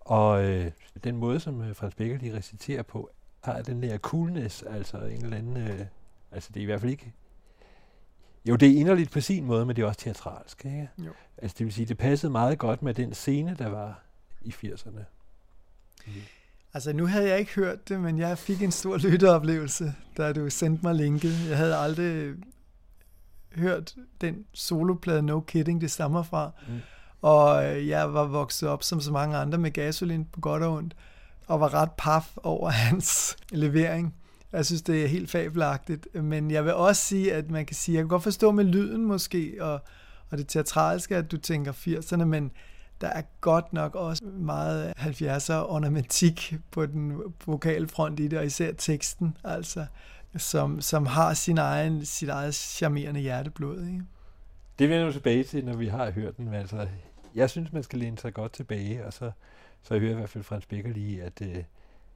Og 0.00 0.44
øh, 0.44 0.70
den 1.04 1.16
måde, 1.16 1.40
som 1.40 1.62
øh, 1.62 1.76
Frans 1.76 1.94
Becker 1.94 2.18
lige 2.18 2.36
reciterer 2.36 2.82
på, 2.82 3.10
har 3.40 3.62
den 3.62 3.82
der 3.82 3.98
coolness, 3.98 4.62
altså 4.62 4.98
en 4.98 5.24
eller 5.24 5.36
anden... 5.36 5.56
Øh, 5.56 5.86
altså 6.30 6.50
det 6.54 6.60
er 6.60 6.62
i 6.62 6.66
hvert 6.66 6.80
fald 6.80 6.90
ikke... 6.90 7.12
Jo, 8.44 8.56
det 8.56 8.68
er 8.68 8.76
inderligt 8.76 9.10
på 9.10 9.20
sin 9.20 9.44
måde, 9.44 9.66
men 9.66 9.76
det 9.76 9.82
er 9.82 9.86
også 9.86 10.00
teatralsk, 10.00 10.64
ikke? 10.64 10.88
Jo. 10.98 11.12
Altså 11.38 11.56
det 11.58 11.66
vil 11.66 11.74
sige, 11.74 11.86
det 11.86 11.98
passede 11.98 12.32
meget 12.32 12.58
godt 12.58 12.82
med 12.82 12.94
den 12.94 13.14
scene, 13.14 13.56
der 13.58 13.68
var 13.68 14.02
i 14.42 14.54
80'erne. 14.64 15.04
Altså, 16.74 16.92
nu 16.92 17.06
havde 17.06 17.28
jeg 17.28 17.38
ikke 17.38 17.54
hørt 17.54 17.88
det, 17.88 18.00
men 18.00 18.18
jeg 18.18 18.38
fik 18.38 18.62
en 18.62 18.72
stor 18.72 18.96
lytteoplevelse, 18.96 19.94
da 20.16 20.32
du 20.32 20.50
sendte 20.50 20.82
mig 20.82 20.94
linket. 20.94 21.48
Jeg 21.48 21.56
havde 21.56 21.76
aldrig 21.76 22.34
hørt 23.54 23.94
den 24.20 24.44
soloplade 24.52 25.22
No 25.22 25.40
Kidding, 25.40 25.80
det 25.80 25.90
stammer 25.90 26.22
fra. 26.22 26.50
Mm. 26.68 26.80
Og 27.22 27.64
øh, 27.64 27.88
jeg 27.88 28.14
var 28.14 28.24
vokset 28.24 28.68
op 28.68 28.82
som 28.82 29.00
så 29.00 29.12
mange 29.12 29.36
andre 29.36 29.58
med 29.58 29.70
gasolin 29.70 30.24
på 30.24 30.40
godt 30.40 30.62
og 30.62 30.72
ondt, 30.72 30.96
og 31.46 31.60
var 31.60 31.74
ret 31.74 31.92
paf 31.98 32.36
over 32.42 32.70
hans 32.86 33.36
levering. 33.50 34.14
Jeg 34.52 34.66
synes, 34.66 34.82
det 34.82 35.04
er 35.04 35.08
helt 35.08 35.30
fabelagtigt. 35.30 36.14
Men 36.14 36.50
jeg 36.50 36.64
vil 36.64 36.74
også 36.74 37.02
sige, 37.02 37.34
at 37.34 37.50
man 37.50 37.66
kan 37.66 37.76
sige, 37.76 37.94
jeg 37.94 38.02
kan 38.02 38.08
godt 38.08 38.22
forstå 38.22 38.50
med 38.50 38.64
lyden 38.64 39.04
måske, 39.04 39.56
og, 39.60 39.80
og 40.30 40.38
det 40.38 40.48
teatralske, 40.48 41.16
at 41.16 41.30
du 41.32 41.36
tænker 41.36 41.72
80'erne, 41.72 42.24
men 42.24 42.50
der 43.00 43.08
er 43.08 43.22
godt 43.40 43.72
nok 43.72 43.94
også 43.94 44.24
meget 44.24 44.92
70'er 44.98 45.52
ornamentik 45.52 46.54
på 46.70 46.86
den 46.86 47.22
vokale 47.46 47.88
front 47.88 48.20
i 48.20 48.28
det, 48.28 48.38
og 48.38 48.46
især 48.46 48.72
teksten, 48.72 49.36
altså, 49.44 49.86
som, 50.36 50.80
som 50.80 51.06
har 51.06 51.34
sin 51.34 51.58
egen, 51.58 52.04
sit 52.04 52.28
eget 52.28 52.54
charmerende 52.54 53.20
hjerteblod. 53.20 53.86
Ikke? 53.86 54.02
Det 54.78 54.88
vender 54.88 55.06
vi 55.06 55.12
tilbage 55.12 55.44
til, 55.44 55.64
når 55.64 55.76
vi 55.76 55.86
har 55.86 56.10
hørt 56.10 56.36
den. 56.36 56.44
Men 56.44 56.54
altså, 56.54 56.86
jeg 57.34 57.50
synes, 57.50 57.72
man 57.72 57.82
skal 57.82 57.98
læne 57.98 58.18
sig 58.18 58.34
godt 58.34 58.52
tilbage, 58.52 59.06
og 59.06 59.12
så, 59.12 59.30
så 59.82 59.94
jeg 59.94 60.00
hører 60.00 60.12
i 60.12 60.16
hvert 60.16 60.30
fald 60.30 60.44
Frans 60.44 60.66
Becker 60.66 60.90
lige, 60.90 61.22
at 61.22 61.42
øh, 61.42 61.56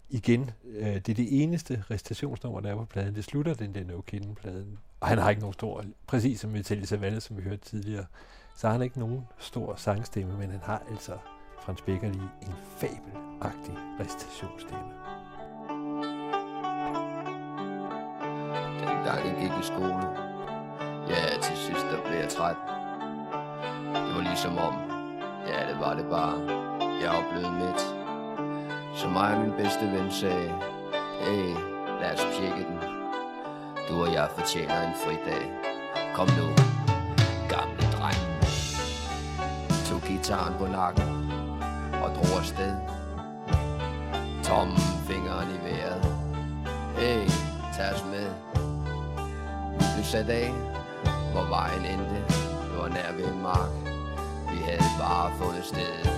igen, 0.08 0.50
øh, 0.64 0.94
det 0.94 1.08
er 1.08 1.14
det 1.14 1.42
eneste 1.42 1.84
recitationsnummer, 1.90 2.60
der 2.60 2.70
er 2.70 2.76
på 2.76 2.84
pladen. 2.84 3.14
Det 3.14 3.24
slutter 3.24 3.54
den 3.54 3.74
der 3.74 3.84
No 3.84 4.00
Kidding-pladen. 4.00 4.78
Og 5.00 5.08
han 5.08 5.18
har 5.18 5.30
ikke 5.30 5.40
nogen 5.40 5.52
stor, 5.52 5.84
præcis 6.06 6.40
som 6.40 6.50
Metallica 6.50 6.86
Savalle, 6.86 7.20
som 7.20 7.36
vi 7.36 7.42
hørte 7.42 7.64
tidligere, 7.64 8.06
så 8.56 8.66
har 8.66 8.72
han 8.72 8.82
ikke 8.82 8.98
nogen 8.98 9.28
stor 9.38 9.74
sangstemme, 9.76 10.38
men 10.38 10.50
han 10.50 10.60
har 10.62 10.82
altså 10.90 11.12
Frans 11.60 11.82
Becker 11.82 12.08
lige 12.08 12.30
en 12.42 12.54
fabelagtig 12.76 13.74
recitationsstemme. 14.00 14.92
Dengang 18.80 19.26
jeg 19.26 19.36
gik 19.40 19.62
i 19.62 19.66
skole, 19.66 20.06
ja, 21.08 21.40
til 21.42 21.56
sidst 21.56 21.86
der 21.90 22.02
blev 22.06 22.18
jeg 22.18 22.28
træt. 22.28 22.56
Det 24.06 24.14
var 24.14 24.20
ligesom 24.20 24.58
om, 24.58 24.74
ja, 25.48 25.68
det 25.70 25.80
var 25.80 25.94
det 25.94 26.06
bare. 26.10 26.38
Jeg 27.02 27.10
oplevede 27.10 27.50
blevet 27.50 27.52
midt. 27.52 27.95
Så 28.96 29.08
mig 29.08 29.34
og 29.34 29.40
min 29.40 29.52
bedste 29.52 29.92
ven 29.92 30.10
sagde, 30.10 30.54
hey, 31.20 31.54
lad 32.00 32.12
os 32.14 32.26
pjekke 32.38 32.64
den. 32.68 32.78
Du 33.88 34.02
og 34.02 34.12
jeg 34.12 34.28
fortjener 34.38 34.82
en 34.82 34.94
fridag. 35.04 35.44
Kom 36.14 36.28
nu. 36.28 36.46
gamle 37.48 37.84
dreng. 37.96 38.22
Tog 39.86 40.00
gitaren 40.00 40.54
på 40.58 40.66
nakken 40.66 41.08
og 42.02 42.08
drog 42.16 42.38
afsted. 42.38 42.74
Tom 44.44 44.68
fingeren 45.08 45.48
i 45.56 45.58
vejret. 45.66 46.04
Hey, 46.98 47.28
tag 47.76 47.94
os 47.94 48.04
med. 48.04 48.28
Vi 49.96 50.02
satte 50.02 50.32
af, 50.32 50.52
hvor 51.32 51.46
vejen 51.48 51.84
endte. 51.84 52.18
Det 52.68 52.78
var 52.78 52.88
nær 52.88 53.12
ved 53.16 53.24
en 53.34 53.42
mark. 53.42 53.70
Vi 54.50 54.58
havde 54.64 54.90
bare 54.98 55.32
fundet 55.38 55.64
stedet. 55.64 56.10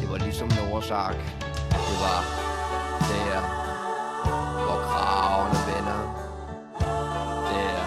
Det 0.00 0.10
var 0.10 0.16
ligesom 0.16 0.48
Noahs 0.48 0.90
ark. 0.90 1.49
Det 1.70 1.96
var 2.04 2.20
der, 3.10 3.40
hvor 4.64 4.78
kravene 4.90 5.58
vender. 5.70 6.00
Der, 7.50 7.78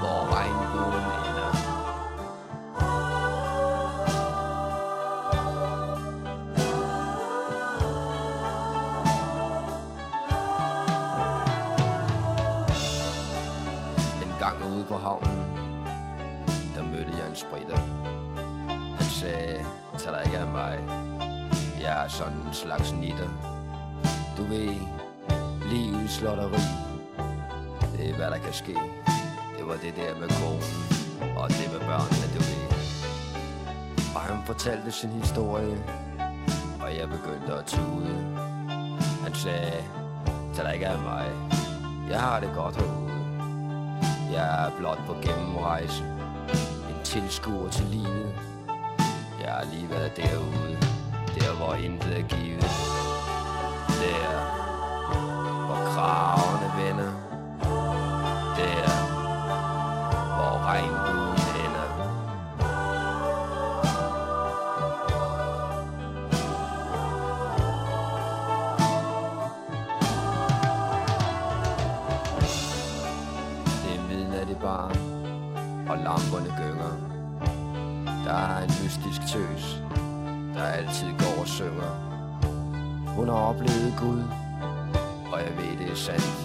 hvor 0.00 0.20
regnbuen 0.36 1.04
ender. 1.28 1.52
En 14.22 14.32
gang 14.38 14.74
ude 14.74 14.84
på 14.84 14.96
havnen 14.96 15.36
Der 16.74 16.82
mødte 16.82 17.12
jeg 17.18 17.28
en 17.28 17.36
spritter 17.36 17.78
Han 18.96 19.06
sagde 19.06 19.64
Tag 19.98 20.12
dig 20.12 20.22
ikke 20.24 20.38
af 20.38 20.46
mig. 20.46 21.05
Jeg 21.86 22.04
er 22.04 22.08
sådan 22.08 22.32
en 22.32 22.54
slags 22.54 22.92
nitter. 22.92 23.28
Du 24.36 24.42
ved 24.42 24.74
Livets 25.70 26.20
lotteri 26.20 26.62
Det 27.96 28.10
er 28.10 28.14
hvad 28.16 28.30
der 28.30 28.38
kan 28.38 28.52
ske. 28.52 28.76
Det 29.58 29.66
var 29.66 29.76
det 29.82 29.96
der 29.96 30.20
med 30.20 30.28
konen 30.28 31.36
Og 31.36 31.48
det 31.48 31.72
med 31.72 31.80
børnene 31.80 32.26
du 32.34 32.40
ved. 32.48 32.66
Og 34.14 34.20
han 34.20 34.46
fortalte 34.46 34.92
sin 34.92 35.10
historie 35.10 35.78
Og 36.80 36.96
jeg 36.96 37.08
begyndte 37.08 37.52
at 37.54 37.66
tude. 37.66 38.14
Han 39.22 39.34
sagde 39.34 39.84
Tag 40.54 40.64
dig 40.64 40.74
ikke 40.74 40.86
af 40.86 40.98
mig. 40.98 41.26
Jeg 42.10 42.20
har 42.20 42.40
det 42.40 42.50
godt 42.54 42.76
herude. 42.76 43.16
Jeg 44.32 44.66
er 44.66 44.70
blot 44.78 44.98
på 45.06 45.14
gennemrejse. 45.22 46.04
En 46.88 47.04
tilskuer 47.04 47.70
til 47.70 47.84
livet. 47.84 48.34
Jeg 49.40 49.52
har 49.52 49.64
lige 49.72 49.90
været 49.90 50.16
derude. 50.16 50.85
Der 51.40 51.52
hvor 51.56 51.74
intet 51.74 52.18
er 52.18 52.22
givet. 52.22 52.70
Der 54.00 54.28
Hvor 55.66 55.80
kravene 55.94 56.68
vender. 56.78 57.12
Der 58.56 58.88
Hvor 60.36 60.54
regnbuen 60.66 61.40
ender 61.64 61.88
Det 73.82 73.94
er 73.96 74.02
midnat 74.08 74.48
i 74.50 74.54
bar 74.54 74.88
Og 75.88 75.98
lamperne 75.98 76.54
gynger. 76.58 76.92
Der 78.24 78.32
er 78.32 78.62
en 78.62 78.70
mystisk 78.82 79.20
tøs. 79.32 79.85
Der 80.56 80.62
altid 80.62 81.08
går 81.18 81.40
og 81.40 81.48
synger. 81.48 81.92
Hun 83.16 83.28
har 83.28 83.34
oplevet 83.34 83.94
Gud 83.98 84.22
Og 85.32 85.40
jeg 85.40 85.56
ved 85.56 85.78
det 85.78 85.90
er 85.92 85.94
sandt. 85.94 86.36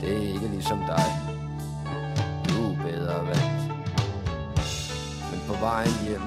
Det 0.00 0.12
er 0.12 0.34
ikke 0.34 0.48
ligesom 0.48 0.78
dig. 0.78 1.06
Du 2.48 2.72
er 2.72 2.82
bedre 2.82 3.26
vant 3.26 3.62
Men 5.30 5.40
på 5.46 5.54
vejen 5.60 6.06
hjem 6.08 6.22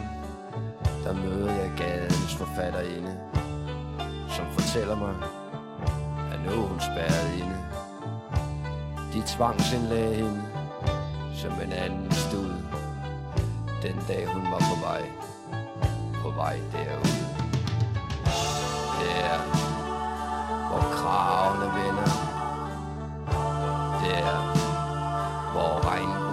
Der 1.03 1.13
møder 1.13 1.53
jeg 1.53 1.71
gadens 1.77 2.35
forfatterinde 2.35 3.19
Som 4.29 4.45
fortæller 4.51 4.95
mig 4.95 5.15
At 6.31 6.39
nu 6.45 6.63
er 6.63 6.67
hun 6.67 6.79
spærret 6.79 7.33
inde. 7.39 7.57
De 9.13 9.23
tvangsindlagde 9.27 10.15
hende 10.15 10.41
som 11.41 11.51
en 11.51 11.73
anden 11.73 12.11
stod, 12.11 12.53
Den 13.83 13.95
dag 14.07 14.27
hun 14.27 14.43
var 14.51 14.59
på 14.59 14.85
vej. 14.85 15.28
På 16.29 16.35
vej 16.35 16.59
derud. 16.73 17.05
Der 18.99 19.37
Hvor 20.69 20.81
kravene 20.95 21.65
vender 21.65 22.11
Der 24.03 24.33
Hvor 25.51 25.91
regnen 25.91 26.28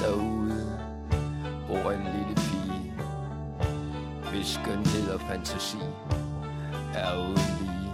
derude 0.00 0.78
bor 1.66 1.90
en 1.90 2.04
lille 2.04 2.34
pige, 2.34 2.92
hvis 4.30 4.46
skønhed 4.46 5.10
og 5.10 5.20
fantasi 5.20 5.78
er 6.94 7.16
uden 7.16 7.50
lige. 7.60 7.92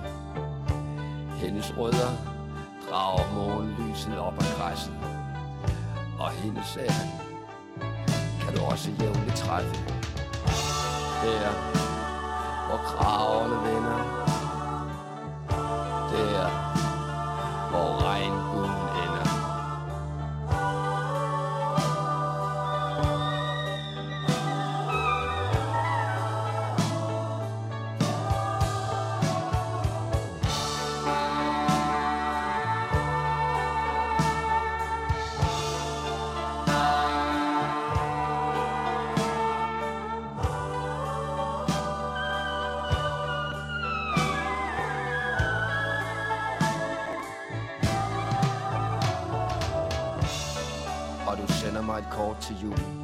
Hendes 1.36 1.78
rødder 1.78 2.10
drager 2.90 3.34
morgenlyset 3.34 4.18
op 4.18 4.34
ad 4.34 4.58
græsset. 4.58 4.94
Og 6.18 6.30
hende 6.30 6.62
sagde 6.64 6.90
han, 6.90 7.08
kan 8.40 8.56
du 8.56 8.64
også 8.64 8.90
jævnligt 9.00 9.36
træffe. 9.36 9.74
Der, 11.22 11.50
hvor 12.66 12.76
kravene 12.76 13.56
vender. 13.56 13.98
Der, 16.12 16.48
hvor 17.70 18.04
regnbuen 18.04 18.85
mig 52.54 52.78
et 52.78 52.95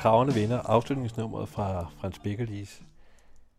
hvor 0.00 0.10
kravene 0.10 0.34
vinder 0.34 0.60
afslutningsnummeret 0.60 1.48
fra 1.48 1.90
Frans 2.00 2.18
Beckerlis 2.18 2.82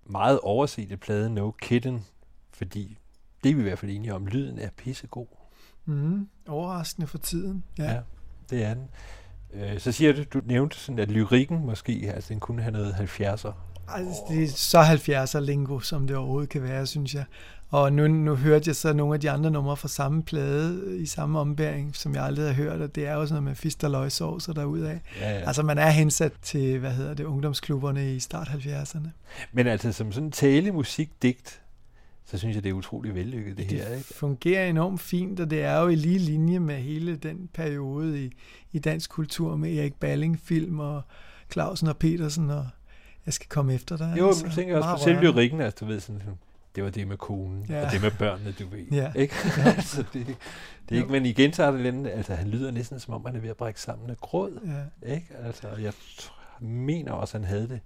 meget 0.05 0.39
oversete 0.39 0.97
plade 0.97 1.29
No 1.29 1.51
Kitten, 1.51 2.05
fordi 2.53 2.97
det 3.43 3.51
er 3.51 3.55
vi 3.55 3.59
i 3.59 3.63
hvert 3.63 3.79
fald 3.79 3.91
enige 3.91 4.15
om, 4.15 4.27
lyden 4.27 4.59
er 4.59 4.69
pissegod. 4.77 5.27
Mm, 5.85 6.29
overraskende 6.47 7.07
for 7.07 7.17
tiden. 7.17 7.63
Ja. 7.77 7.91
ja 7.91 7.99
det 8.49 8.63
er 8.63 8.73
den. 8.73 8.87
Øh, 9.53 9.79
så 9.79 9.91
siger 9.91 10.13
du, 10.13 10.23
du 10.23 10.41
nævnte 10.45 10.77
sådan, 10.77 10.99
at 10.99 11.11
lyrikken 11.11 11.65
måske, 11.65 12.11
altså 12.15 12.33
den 12.33 12.39
kunne 12.39 12.61
have 12.61 12.71
noget 12.71 12.93
70'er. 12.93 13.51
Altså, 13.87 14.21
det 14.29 14.43
er 14.43 14.47
så 14.47 14.81
70'er 14.81 15.39
lingo, 15.39 15.79
som 15.79 16.07
det 16.07 16.17
overhovedet 16.17 16.49
kan 16.49 16.63
være, 16.63 16.87
synes 16.87 17.15
jeg. 17.15 17.25
Og 17.71 17.93
nu, 17.93 18.07
nu 18.07 18.35
hørte 18.35 18.67
jeg 18.67 18.75
så 18.75 18.93
nogle 18.93 19.13
af 19.13 19.19
de 19.19 19.31
andre 19.31 19.51
numre 19.51 19.77
fra 19.77 19.87
samme 19.87 20.23
plade 20.23 20.97
i 20.99 21.05
samme 21.05 21.39
ombæring, 21.39 21.95
som 21.95 22.15
jeg 22.15 22.23
aldrig 22.23 22.45
har 22.45 22.53
hørt, 22.53 22.81
og 22.81 22.95
det 22.95 23.07
er 23.07 23.13
jo 23.13 23.25
sådan 23.25 23.33
noget 23.33 23.43
med 23.43 23.55
fist 23.55 23.83
og 23.83 23.91
løgsovser 23.91 24.53
derudaf. 24.53 24.99
Ja, 25.19 25.29
ja. 25.29 25.47
Altså 25.47 25.63
man 25.63 25.77
er 25.77 25.89
hensat 25.89 26.33
til, 26.41 26.79
hvad 26.79 26.91
hedder 26.91 27.13
det, 27.13 27.23
ungdomsklubberne 27.23 28.15
i 28.15 28.19
start 28.19 28.47
70'erne. 28.47 29.07
Men 29.51 29.67
altså 29.67 29.91
som 29.91 30.11
sådan 30.11 30.31
talemusikdigt, 30.31 31.61
så 32.25 32.37
synes 32.37 32.55
jeg, 32.55 32.63
det 32.63 32.69
er 32.69 32.73
utrolig 32.73 33.15
vellykket, 33.15 33.57
det, 33.57 33.69
det 33.69 33.79
her. 33.79 33.95
Det 33.95 34.05
fungerer 34.05 34.65
enormt 34.65 35.01
fint, 35.01 35.39
og 35.39 35.49
det 35.49 35.63
er 35.63 35.79
jo 35.79 35.87
i 35.87 35.95
lige 35.95 36.19
linje 36.19 36.59
med 36.59 36.75
hele 36.75 37.15
den 37.15 37.49
periode 37.53 38.25
i, 38.25 38.31
i 38.71 38.79
dansk 38.79 39.09
kultur 39.09 39.55
med 39.55 39.77
Erik 39.77 39.95
Balling 39.95 40.39
film 40.39 40.79
og 40.79 41.01
Clausen 41.51 41.87
og 41.87 41.97
Petersen 41.97 42.49
og 42.49 42.67
jeg 43.25 43.33
skal 43.33 43.47
komme 43.49 43.73
efter 43.73 43.97
dig. 43.97 44.15
Jo, 44.17 44.27
altså, 44.27 44.43
men 44.45 44.53
tænker 44.53 44.77
også 44.77 44.89
på 44.89 45.03
selv 45.03 45.19
lyrikken, 45.19 45.61
altså 45.61 45.77
du 45.79 45.85
ved 45.85 45.99
sådan, 45.99 46.21
det 46.75 46.83
var 46.83 46.89
det 46.89 47.07
med 47.07 47.17
konen, 47.17 47.65
ja. 47.69 47.85
og 47.85 47.91
det 47.91 48.01
med 48.01 48.11
børnene, 48.19 48.51
du 48.51 48.67
ved. 48.67 48.85
Ja. 48.91 49.13
Ikke? 49.13 49.35
altså, 49.77 50.03
det, 50.13 50.27
det 50.89 50.97
er 50.97 51.01
ikke, 51.01 51.11
men 51.11 51.25
igen 51.25 51.53
så 51.53 51.63
er 51.63 51.71
det 51.71 51.79
lidt, 51.79 52.07
altså 52.07 52.35
han 52.35 52.47
lyder 52.47 52.71
næsten 52.71 52.99
som 52.99 53.13
om, 53.13 53.25
han 53.25 53.35
er 53.35 53.39
ved 53.39 53.49
at 53.49 53.57
brække 53.57 53.81
sammen 53.81 54.09
af 54.09 54.17
gråd. 54.17 54.59
Ja. 55.03 55.13
Ikke? 55.13 55.27
Altså, 55.43 55.67
jeg 55.67 55.93
mener 56.59 57.11
også, 57.11 57.37
han 57.37 57.45
havde 57.45 57.69
det 57.69 57.79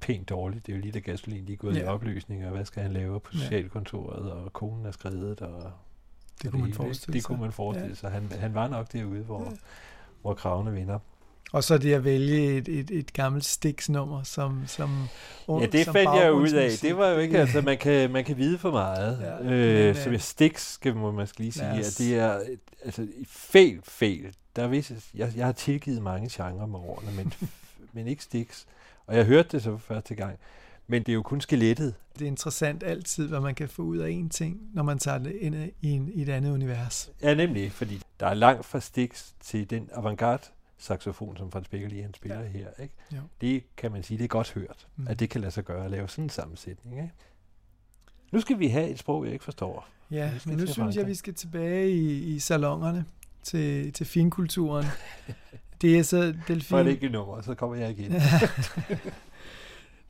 pænt 0.00 0.28
dårligt. 0.28 0.66
Det 0.66 0.72
er 0.72 0.76
jo 0.76 0.82
lige 0.82 0.92
da 0.92 0.98
gasolin 0.98 1.44
lige 1.44 1.56
gået 1.56 1.76
ja. 1.76 1.80
i 1.80 1.84
opløsning, 1.84 2.44
og 2.44 2.50
hvad 2.50 2.64
skal 2.64 2.82
han 2.82 2.92
lave 2.92 3.20
på 3.20 3.32
socialkontoret, 3.32 4.32
og 4.32 4.52
konen 4.52 4.86
er 4.86 4.90
skrevet, 4.90 5.40
og 5.40 5.72
det 6.42 6.50
kunne 6.50 6.62
man 6.62 6.72
forestille 6.72 7.04
sig. 7.04 7.14
Det 7.14 7.24
kunne 7.24 7.40
man 7.40 7.52
forestille 7.52 7.96
sig. 7.96 8.10
Han, 8.10 8.32
han 8.40 8.54
var 8.54 8.68
nok 8.68 8.92
derude, 8.92 9.22
hvor, 9.22 9.44
ja. 9.44 9.56
hvor 10.22 10.34
kravene 10.34 10.72
vinder. 10.72 10.98
Og 11.52 11.64
så 11.64 11.78
det 11.78 11.94
at 11.94 12.04
vælge 12.04 12.56
et, 12.56 12.68
et, 12.68 12.90
et 12.90 13.12
gammelt 13.12 13.44
Stix-nummer 13.44 14.22
som, 14.22 14.62
som 14.66 15.08
Ja, 15.48 15.66
det 15.66 15.84
som 15.84 15.94
fandt 15.94 16.10
jeg 16.14 16.32
ud 16.32 16.52
af. 16.52 16.70
Det 16.82 16.96
var 16.96 17.08
jo 17.08 17.18
ikke, 17.18 17.38
altså 17.38 17.60
man 17.60 17.78
kan, 17.78 18.10
man 18.10 18.24
kan 18.24 18.36
vide 18.36 18.58
for 18.58 18.70
meget. 18.70 19.18
Ja, 19.20 19.52
øh, 19.52 19.86
men, 19.86 20.18
så 20.20 20.26
Stix, 20.28 20.60
skal 20.60 20.96
man 20.96 21.14
måske 21.14 21.40
lige 21.40 21.52
sige, 21.52 21.66
at 21.66 21.94
det 21.98 22.14
er 22.14 22.40
altså 22.84 23.06
fejl, 23.26 23.80
fejl. 23.84 24.34
Der 24.56 24.62
er 24.62 24.68
visse, 24.68 24.96
jeg, 25.14 25.32
jeg 25.36 25.46
har 25.46 25.52
tilgivet 25.52 26.02
mange 26.02 26.28
genrer 26.32 26.66
med 26.66 26.78
årene, 26.78 27.12
men, 27.16 27.32
men 27.92 28.06
ikke 28.06 28.22
Stix. 28.22 28.64
Og 29.06 29.16
jeg 29.16 29.24
hørte 29.24 29.48
det 29.52 29.62
så 29.62 29.70
for 29.70 29.94
første 29.94 30.14
gang. 30.14 30.38
Men 30.86 31.02
det 31.02 31.12
er 31.12 31.14
jo 31.14 31.22
kun 31.22 31.40
skelettet. 31.40 31.94
Det 32.18 32.22
er 32.22 32.26
interessant 32.26 32.82
altid, 32.82 33.28
hvad 33.28 33.40
man 33.40 33.54
kan 33.54 33.68
få 33.68 33.82
ud 33.82 33.98
af 33.98 34.10
en 34.10 34.28
ting, 34.28 34.60
når 34.74 34.82
man 34.82 34.98
tager 34.98 35.18
det 35.18 35.32
ind 35.40 35.54
i, 35.80 35.90
en, 35.90 36.10
i 36.14 36.22
et 36.22 36.28
andet 36.28 36.52
univers. 36.52 37.10
Ja, 37.22 37.34
nemlig, 37.34 37.72
fordi 37.72 38.00
der 38.20 38.26
er 38.26 38.34
langt 38.34 38.66
fra 38.66 38.80
Stix 38.80 39.24
til 39.40 39.70
den 39.70 39.88
avantgarde 39.92 40.42
saxofon, 40.80 41.36
som 41.36 41.50
Frans 41.50 41.68
Becker 41.68 41.88
lige 41.88 42.02
han 42.02 42.14
spiller 42.14 42.40
ja. 42.40 42.46
her. 42.46 42.68
Ikke? 42.82 42.94
Jo. 43.12 43.20
Det 43.40 43.62
kan 43.76 43.92
man 43.92 44.02
sige, 44.02 44.18
det 44.18 44.24
er 44.24 44.28
godt 44.28 44.52
hørt, 44.52 44.88
mm. 44.96 45.06
at 45.08 45.20
det 45.20 45.30
kan 45.30 45.40
lade 45.40 45.50
sig 45.50 45.64
gøre 45.64 45.84
at 45.84 45.90
lave 45.90 46.08
sådan 46.08 46.24
en 46.24 46.30
sammensætning. 46.30 46.96
Ikke? 46.96 47.12
Nu 48.32 48.40
skal 48.40 48.58
vi 48.58 48.68
have 48.68 48.88
et 48.88 48.98
sprog, 48.98 49.24
jeg 49.24 49.32
ikke 49.32 49.44
forstår. 49.44 49.88
Ja, 50.10 50.32
men 50.46 50.56
nu 50.56 50.66
synes 50.66 50.96
jeg, 50.96 51.06
vi 51.06 51.14
skal 51.14 51.34
tilbage 51.34 51.90
i, 51.90 52.34
i 52.34 52.38
salongerne 52.38 53.04
til, 53.42 53.92
til 53.92 54.06
finkulturen. 54.06 54.86
det 55.80 55.98
er 55.98 56.02
så 56.02 56.22
Delfin... 56.48 56.60
For 56.60 56.82
det 56.82 56.90
ikke 56.90 57.08
nummer, 57.08 57.40
så 57.40 57.54
kommer 57.54 57.76
jeg 57.76 57.90
igen. 57.90 58.12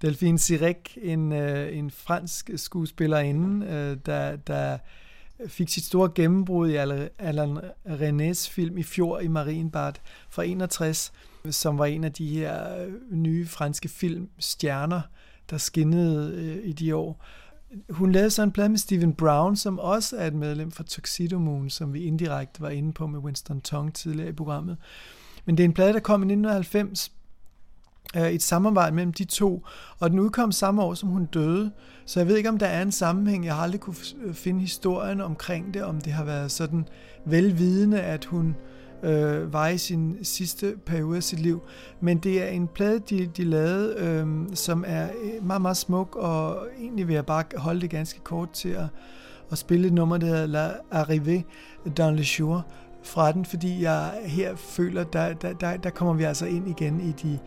Delphine 0.03 0.39
Sirek, 0.39 0.99
en, 1.03 1.33
øh, 1.33 1.77
en 1.79 1.91
fransk 1.91 2.51
skuespillerinde, 2.57 3.67
øh, 3.67 3.99
der, 4.07 4.37
der 4.37 4.79
fik 5.47 5.69
sit 5.69 5.85
store 5.85 6.11
gennembrud 6.15 6.71
i 6.71 6.75
Alain 7.19 7.59
Renés 7.87 8.51
film 8.51 8.79
i 8.79 8.83
fjor 8.83 9.21
i 9.21 9.29
Marienbad 9.29 9.93
fra 10.31 10.45
61, 10.45 11.12
som 11.51 11.79
var 11.79 11.87
en 11.87 12.05
af 12.05 12.12
de 12.12 12.29
her 12.29 12.85
øh, 12.85 12.93
nye 13.11 13.47
franske 13.47 13.89
filmstjerner, 13.89 15.01
der 15.51 15.59
skinnede 15.59 16.33
øh, 16.35 16.69
i 16.69 16.73
de 16.73 16.97
år. 16.97 17.25
Hun 17.91 18.12
lavede 18.12 18.31
så 18.31 18.43
en 18.43 18.53
plade 18.53 18.69
med 18.69 18.79
Stephen 18.79 19.15
Brown, 19.15 19.57
som 19.57 19.79
også 19.79 20.17
er 20.17 20.27
et 20.27 20.35
medlem 20.35 20.71
fra 20.71 20.85
Tuxedo 20.85 21.39
Moon, 21.39 21.71
som 21.71 21.95
vi 21.95 22.01
indirekte 22.01 22.61
var 22.61 22.69
inde 22.69 22.93
på 22.93 23.07
med 23.07 23.21
Winston 23.21 23.61
Tong 23.61 23.95
tidligere 23.95 24.29
i 24.29 24.33
programmet. 24.33 24.77
Men 25.45 25.57
det 25.57 25.65
er 25.65 25.69
en 25.69 25.75
plade, 25.75 25.93
der 25.93 26.01
kom 26.01 26.23
i 26.23 26.25
1990, 26.25 27.12
et 28.16 28.43
samarbejde 28.43 28.94
mellem 28.94 29.12
de 29.12 29.24
to, 29.24 29.66
og 29.98 30.10
den 30.10 30.18
udkom 30.18 30.52
samme 30.52 30.82
år, 30.82 30.94
som 30.94 31.09
hun 31.09 31.24
døde. 31.24 31.70
Så 32.06 32.20
jeg 32.20 32.28
ved 32.28 32.36
ikke, 32.36 32.48
om 32.48 32.59
der 32.59 32.66
er 32.66 32.82
en 32.82 32.93
sammenhæng. 32.93 33.44
Jeg 33.44 33.55
har 33.55 33.62
aldrig 33.62 33.81
kunne 33.81 33.97
øh, 34.24 34.35
finde 34.35 34.60
historien 34.60 35.20
omkring 35.20 35.74
det, 35.74 35.82
om 35.82 36.01
det 36.01 36.12
har 36.12 36.24
været 36.24 36.51
sådan 36.51 36.89
velvidende, 37.24 38.01
at 38.01 38.24
hun 38.24 38.56
øh, 39.02 39.52
var 39.52 39.68
i 39.68 39.78
sin 39.78 40.16
sidste 40.22 40.74
periode 40.86 41.16
af 41.16 41.22
sit 41.22 41.40
liv. 41.40 41.62
Men 42.01 42.18
det 42.18 42.43
er 42.43 42.48
en 42.48 42.68
plade, 42.68 42.98
de, 42.98 43.27
de 43.27 43.44
lavede, 43.44 43.94
øh, 43.98 44.27
som 44.55 44.85
er 44.86 45.09
øh, 45.22 45.47
meget, 45.47 45.62
meget 45.62 45.77
smuk, 45.77 46.16
og 46.16 46.66
egentlig 46.81 47.09
vil 47.09 47.14
jeg 47.14 47.27
bare 47.27 47.44
holde 47.56 47.81
det 47.81 47.90
ganske 47.90 48.20
kort 48.20 48.51
til 48.51 48.68
at, 48.68 48.86
at 49.51 49.59
spille 49.59 49.86
et 49.86 49.93
nummer, 49.93 50.16
der 50.16 50.27
hedder 50.27 50.47
La 50.47 50.70
Arrivée 50.93 51.43
dans 51.97 52.16
le 52.16 52.22
jour, 52.39 52.66
fra 53.02 53.32
den, 53.32 53.44
fordi 53.44 53.82
jeg 53.82 54.12
her 54.24 54.56
føler, 54.56 55.05
der, 55.05 55.32
der, 55.32 55.52
der, 55.52 55.77
der 55.77 55.90
kommer 55.90 56.14
vi 56.14 56.24
altså 56.24 56.47
ind 56.47 56.68
igen 56.68 57.01
i 57.01 57.12
de, 57.12 57.39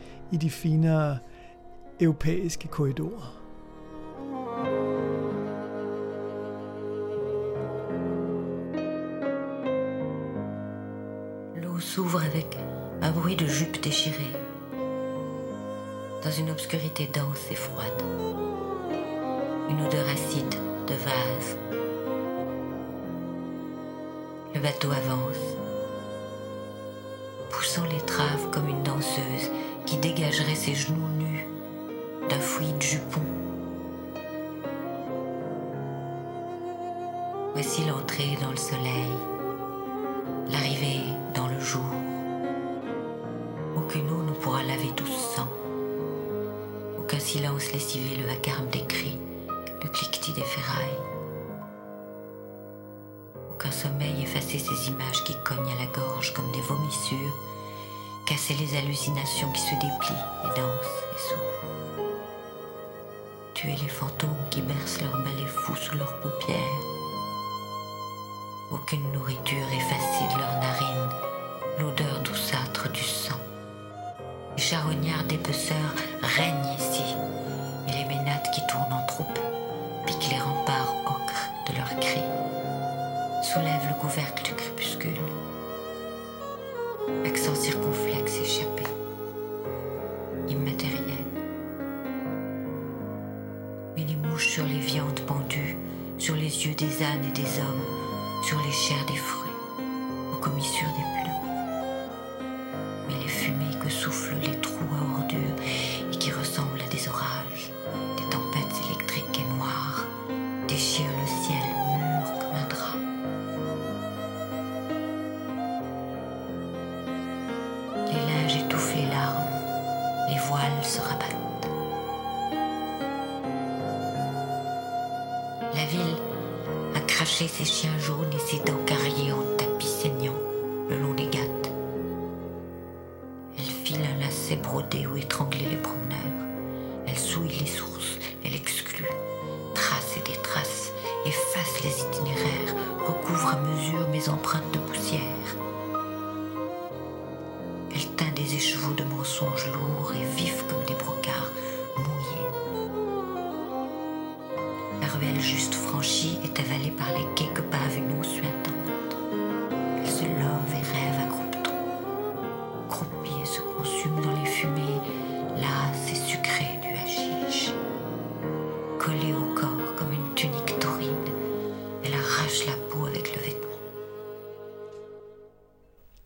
L'eau 11.56 11.80
s'ouvre 11.80 12.24
avec 12.24 12.58
un 13.04 13.12
bruit 13.12 13.36
de 13.36 13.46
jupe 13.46 13.80
déchirée, 13.80 14.34
dans 16.24 16.32
une 16.32 16.50
obscurité 16.50 17.08
dense 17.14 17.52
et 17.52 17.56
froide, 17.56 18.02
une 19.70 19.86
odeur 19.86 20.08
acide 20.10 20.56
de 20.88 20.96
vase, 20.96 21.58
Le 24.56 24.60
bateau 24.60 24.90
avance, 24.92 25.58
poussant 27.50 27.86
l'étrave 27.86 28.50
comme 28.52 28.70
une 28.70 28.84
danseuse 28.84 29.50
qui 29.86 29.98
dégagerait 29.98 30.56
ses 30.56 30.76
genoux 30.76 31.08
nus 31.18 31.48
d'un 32.30 32.40
fouillis 32.40 32.74
de 32.74 32.82
jupon. 32.82 33.22
Voici 37.54 37.84
l'entrée 37.86 38.38
dans 38.42 38.52
le 38.52 38.58
soleil, 38.58 39.12
l'arrivée 40.50 41.02
dans 41.36 41.48
le 41.48 41.60
jour. 41.60 41.82
Aucune 43.76 44.10
eau 44.10 44.24
ne 44.24 44.32
pourra 44.32 44.64
laver 44.64 44.90
tout 44.96 45.06
ce 45.06 45.36
sang. 45.36 45.48
Aucun 46.98 47.20
silence 47.20 47.72
lessiver 47.74 48.16
le 48.16 48.26
vacarme 48.26 48.68
des 48.70 48.84
cris, 48.86 49.18
le 49.84 49.90
cliquetis 49.90 50.34
des 50.34 50.42
ferrailles 50.42 51.00
qu'un 53.64 53.72
sommeil 53.72 54.22
effacer 54.22 54.60
ces 54.60 54.90
images 54.90 55.24
qui 55.24 55.36
cognent 55.46 55.72
à 55.72 55.80
la 55.80 55.86
gorge 55.86 56.34
comme 56.34 56.52
des 56.52 56.62
vomissures, 56.62 57.34
casser 58.26 58.54
les 58.56 58.78
hallucinations 58.78 59.52
qui 59.52 59.62
se 59.62 59.76
déplient 59.76 60.26
et 60.44 60.60
dansent 60.60 61.04
et 61.12 61.20
s'ouvrent. 61.30 61.54
Tuer 63.54 63.76
les 63.82 63.90
fantômes 63.90 64.30
qui 64.50 64.62
bercent 64.62 65.02
leurs 65.02 65.22
balais 65.24 65.48
fous 65.48 65.76
sous 65.76 65.96
leurs 65.96 66.20
paupières. 66.22 66.58
Aucune 68.72 69.12
nourriture 69.12 69.68
effacer 69.74 70.34
de 70.34 70.40
leurs 70.40 70.60
narines 70.60 71.10
l'odeur 71.80 72.20
douceâtre 72.24 72.92
du 72.92 73.04
sang. 73.04 73.40
Les 74.56 74.64
charognards 74.64 75.24
d'épaisseur 75.26 75.94
règnent 76.22 76.76
ici, 76.78 77.16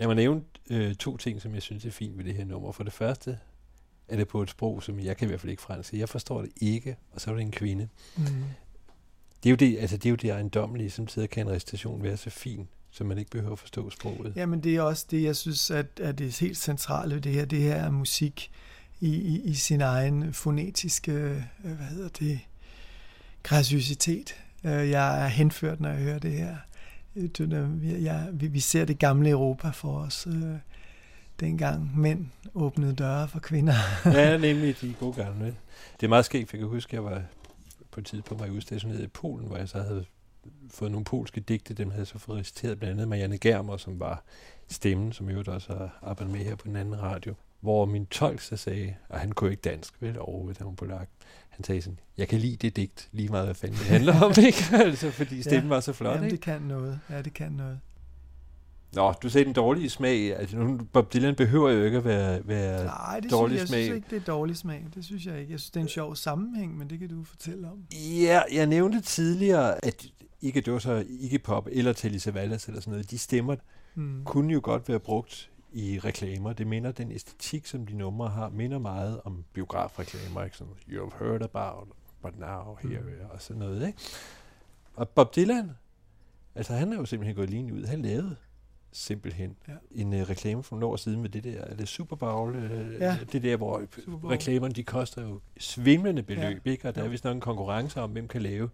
Lad 0.07 0.15
mig 0.15 0.23
nævne 0.23 0.41
øh, 0.69 0.95
to 0.95 1.17
ting, 1.17 1.41
som 1.41 1.53
jeg 1.53 1.61
synes 1.61 1.85
er 1.85 1.91
fint 1.91 2.17
ved 2.17 2.25
det 2.25 2.35
her 2.35 2.45
nummer. 2.45 2.71
For 2.71 2.83
det 2.83 2.93
første 2.93 3.39
er 4.07 4.15
det 4.15 4.27
på 4.27 4.41
et 4.41 4.49
sprog, 4.49 4.83
som 4.83 4.99
jeg 4.99 5.17
kan 5.17 5.27
i 5.27 5.29
hvert 5.29 5.41
fald 5.41 5.51
ikke 5.51 5.61
fransk. 5.61 5.93
Jeg 5.93 6.09
forstår 6.09 6.41
det 6.41 6.51
ikke, 6.61 6.97
og 7.11 7.21
så 7.21 7.31
er 7.31 7.35
det 7.35 7.41
en 7.41 7.51
kvinde. 7.51 7.87
Mm. 8.17 8.23
Det 9.43 9.49
er 9.49 9.49
jo 9.49 9.55
det, 9.55 9.77
altså 9.79 9.97
det 9.97 10.05
er 10.05 10.09
jo 10.09 10.15
det 10.15 10.29
ejendommelige, 10.29 10.89
som 10.89 11.07
tider 11.07 11.27
kan 11.27 11.47
en 11.47 11.53
recitation 11.53 12.03
være 12.03 12.17
så 12.17 12.29
fin, 12.29 12.67
så 12.91 13.03
man 13.03 13.17
ikke 13.17 13.31
behøver 13.31 13.51
at 13.53 13.59
forstå 13.59 13.89
sproget. 13.89 14.33
Jamen 14.35 14.63
det 14.63 14.75
er 14.75 14.81
også 14.81 15.05
det, 15.11 15.23
jeg 15.23 15.35
synes, 15.35 15.71
at, 15.71 15.85
at 15.99 16.17
det 16.17 16.27
er 16.27 16.39
helt 16.39 16.57
centrale 16.57 17.15
ved 17.15 17.21
det 17.21 17.31
her. 17.31 17.45
Det 17.45 17.59
her 17.59 17.75
er 17.75 17.91
musik 17.91 18.51
i, 18.99 19.15
i, 19.15 19.41
i 19.41 19.53
sin 19.53 19.81
egen 19.81 20.33
fonetiske, 20.33 21.11
øh, 21.11 21.41
hvad 21.63 21.85
hedder 21.85 22.09
det, 22.09 22.39
graciositet. 23.43 24.35
Øh, 24.63 24.89
Jeg 24.89 25.23
er 25.23 25.27
henført, 25.27 25.79
når 25.79 25.89
jeg 25.89 25.99
hører 25.99 26.19
det 26.19 26.31
her. 26.31 26.57
Det 27.21 27.53
er- 27.53 27.67
vi- 27.67 28.03
Jeg, 28.03 28.27
vi, 28.33 28.47
vi 28.47 28.59
ser 28.59 28.85
det 28.85 28.99
gamle 28.99 29.29
Europa 29.29 29.69
for 29.69 29.97
os. 29.99 30.27
øh, 30.27 30.43
Dengang 31.39 31.99
mænd 31.99 32.25
åbnede 32.55 32.93
døre 32.95 33.27
for 33.27 33.39
kvinder. 33.39 33.73
ja, 34.05 34.37
nemlig 34.47 34.81
de 34.81 34.93
gode 34.99 35.13
gamle. 35.13 35.45
Det 35.99 36.03
er 36.03 36.07
meget 36.07 36.25
skægt, 36.25 36.49
for 36.49 36.57
jeg 36.57 36.61
kan 36.61 36.69
huske, 36.69 36.89
at 36.89 36.93
jeg 36.93 37.03
var 37.03 37.21
på 37.91 37.99
et 37.99 38.05
tidspunkt 38.05 38.39
var 38.39 38.45
jeg 38.45 38.55
udstationeret 38.55 39.03
i 39.03 39.07
Polen, 39.07 39.47
hvor 39.47 39.57
jeg 39.57 39.69
så 39.69 39.81
havde 39.81 40.05
fået 40.71 40.91
nogle 40.91 41.05
polske 41.05 41.39
digte, 41.41 41.73
dem 41.73 41.89
havde 41.89 41.99
jeg 42.01 42.07
så 42.07 42.17
fået 42.19 42.39
reciteret 42.39 42.79
blandt 42.79 42.91
andet 42.93 43.07
Marianne 43.07 43.37
Germer, 43.37 43.77
som 43.77 43.99
var 43.99 44.23
stemmen, 44.67 45.11
som 45.11 45.29
i 45.29 45.31
øvrigt 45.31 45.49
også 45.49 45.73
har 45.73 45.99
arbejdet 46.01 46.35
med 46.35 46.45
her 46.45 46.55
på 46.55 46.67
den 46.67 46.75
anden 46.75 47.01
radio, 47.01 47.33
hvor 47.67 47.85
min 47.85 48.05
tolk 48.05 48.41
så 48.41 48.57
sagde, 48.57 48.93
og 49.09 49.19
han 49.19 49.31
kunne 49.31 49.51
ikke 49.51 49.61
dansk, 49.61 49.93
vel, 50.01 50.19
overhovedet, 50.19 50.57
han 50.57 50.67
var 50.67 50.73
polak, 50.73 51.09
han 51.49 51.63
sagde 51.63 51.81
sådan, 51.81 51.99
jeg 52.17 52.27
kan 52.27 52.39
lide 52.39 52.55
det 52.55 52.75
digt, 52.75 53.09
lige 53.11 53.29
meget 53.29 53.45
hvad 53.47 53.55
fanden 53.55 53.77
det 53.77 53.85
handler 53.85 54.21
om, 54.21 54.33
ikke? 54.47 54.63
altså, 54.73 55.11
fordi 55.11 55.41
stemmen 55.43 55.69
var 55.69 55.79
så 55.79 55.93
flot, 55.93 56.11
Jamen, 56.15 56.23
ikke? 56.25 56.35
det 56.35 56.43
kan 56.43 56.61
noget. 56.61 56.99
Ja, 57.09 57.21
det 57.21 57.33
kan 57.33 57.51
noget. 57.51 57.79
Nå, 58.93 59.11
du 59.23 59.29
sagde 59.29 59.45
den 59.45 59.53
dårlige 59.53 59.89
smag. 59.89 60.35
Altså, 60.39 60.77
Bob 60.93 61.13
Dylan 61.13 61.35
behøver 61.35 61.69
jo 61.71 61.83
ikke 61.83 61.97
at 61.97 62.05
være, 62.05 62.47
være 62.47 62.85
Nej, 62.85 63.19
det 63.19 63.31
dårlig 63.31 63.57
synes, 63.57 63.61
jeg 63.61 63.67
smag. 63.67 63.83
synes 63.83 63.95
ikke, 63.95 64.07
det 64.09 64.15
er 64.21 64.25
dårlig 64.25 64.57
smag. 64.57 64.85
Det 64.95 65.05
synes 65.05 65.25
jeg 65.25 65.39
ikke. 65.39 65.51
Jeg 65.51 65.59
synes, 65.59 65.71
det 65.71 65.79
er 65.79 65.83
en 65.83 65.89
sjov 65.89 66.15
sammenhæng, 66.15 66.77
men 66.77 66.89
det 66.89 66.99
kan 66.99 67.09
du 67.09 67.23
fortælle 67.23 67.67
om. 67.71 67.77
Ja, 68.21 68.41
jeg 68.53 68.65
nævnte 68.67 69.01
tidligere, 69.01 69.85
at 69.85 70.05
ikke 70.41 70.61
det 70.61 70.73
var 70.73 70.79
så 70.79 71.03
Iggy 71.09 71.41
Pop 71.43 71.67
eller 71.71 71.93
Telly 71.93 72.17
Savalas 72.17 72.65
eller 72.67 72.81
sådan 72.81 72.91
noget, 72.91 73.11
de 73.11 73.17
stemmer 73.17 73.55
Mm. 73.95 74.21
kunne 74.25 74.53
jo 74.53 74.59
godt 74.63 74.89
være 74.89 74.99
brugt 74.99 75.49
i 75.77 75.99
reklamer. 75.99 76.53
Det 76.53 76.67
minder 76.67 76.91
den 76.91 77.11
æstetik, 77.11 77.65
som 77.65 77.85
de 77.85 77.93
numre 77.97 78.27
har, 78.29 78.49
minder 78.49 78.77
meget 78.79 79.21
om 79.23 79.43
biografreklamer, 79.53 80.43
ikke? 80.43 80.57
Sådan, 80.57 80.73
you've 80.89 81.23
heard 81.23 81.41
about, 81.41 81.87
but 82.21 82.39
now 82.39 82.77
here 82.81 83.05
we 83.05 83.11
are, 83.23 83.29
og 83.31 83.41
sådan 83.41 83.59
noget, 83.59 83.87
ikke? 83.87 83.99
Og 84.95 85.09
Bob 85.09 85.35
Dylan, 85.35 85.71
altså 86.55 86.73
han 86.73 86.93
er 86.93 86.97
jo 86.97 87.05
simpelthen 87.05 87.35
gået 87.35 87.49
lige 87.49 87.73
ud. 87.73 87.85
Han 87.85 88.01
lavede 88.01 88.35
simpelthen 88.91 89.55
Ja. 89.67 89.73
en 89.91 90.13
uh, 90.13 90.19
reklame 90.19 90.63
for 90.63 90.75
nogle 90.75 90.85
år 90.85 90.95
siden 90.95 91.21
med 91.21 91.29
det 91.29 91.43
der, 91.43 91.61
er 91.61 91.75
det 91.75 91.87
Super 91.87 92.15
Bowl, 92.15 92.55
uh, 92.55 92.93
Ja. 92.99 93.17
det 93.31 93.43
der, 93.43 93.57
hvor 93.57 93.81
reklamerne, 94.29 94.73
de 94.73 94.83
koster 94.83 95.21
jo 95.21 95.39
svimlende 95.57 96.23
beløb, 96.23 96.61
Ja. 96.65 96.71
ikke? 96.71 96.87
Og 96.87 96.95
der 96.95 97.03
er 97.03 97.07
vist 97.07 97.23
nok 97.23 97.35
en 97.35 97.41
konkurrence 97.41 98.01
om, 98.01 98.11
hvem 98.11 98.27
kan 98.27 98.41
lave 98.41 98.69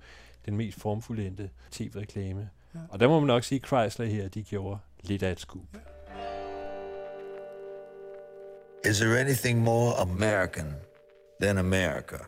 den 0.45 0.57
mest 0.57 0.79
formfuldendte 0.79 1.49
tv-reklame. 1.71 2.49
Ja. 2.75 2.79
Og 2.89 2.99
der 2.99 3.07
må 3.07 3.19
man 3.19 3.27
nok 3.27 3.43
sige, 3.43 3.59
at 3.63 3.67
Chrysler 3.67 4.05
her, 4.05 4.27
de 4.27 4.43
gjorde 4.43 4.79
lidt 5.03 5.23
af 5.23 5.31
et 5.31 5.39
skub. 5.39 5.77
Is 8.83 8.99
there 8.99 9.17
anything 9.17 9.59
more 9.59 9.95
American 9.97 10.75
than 11.39 11.57
America? 11.57 12.27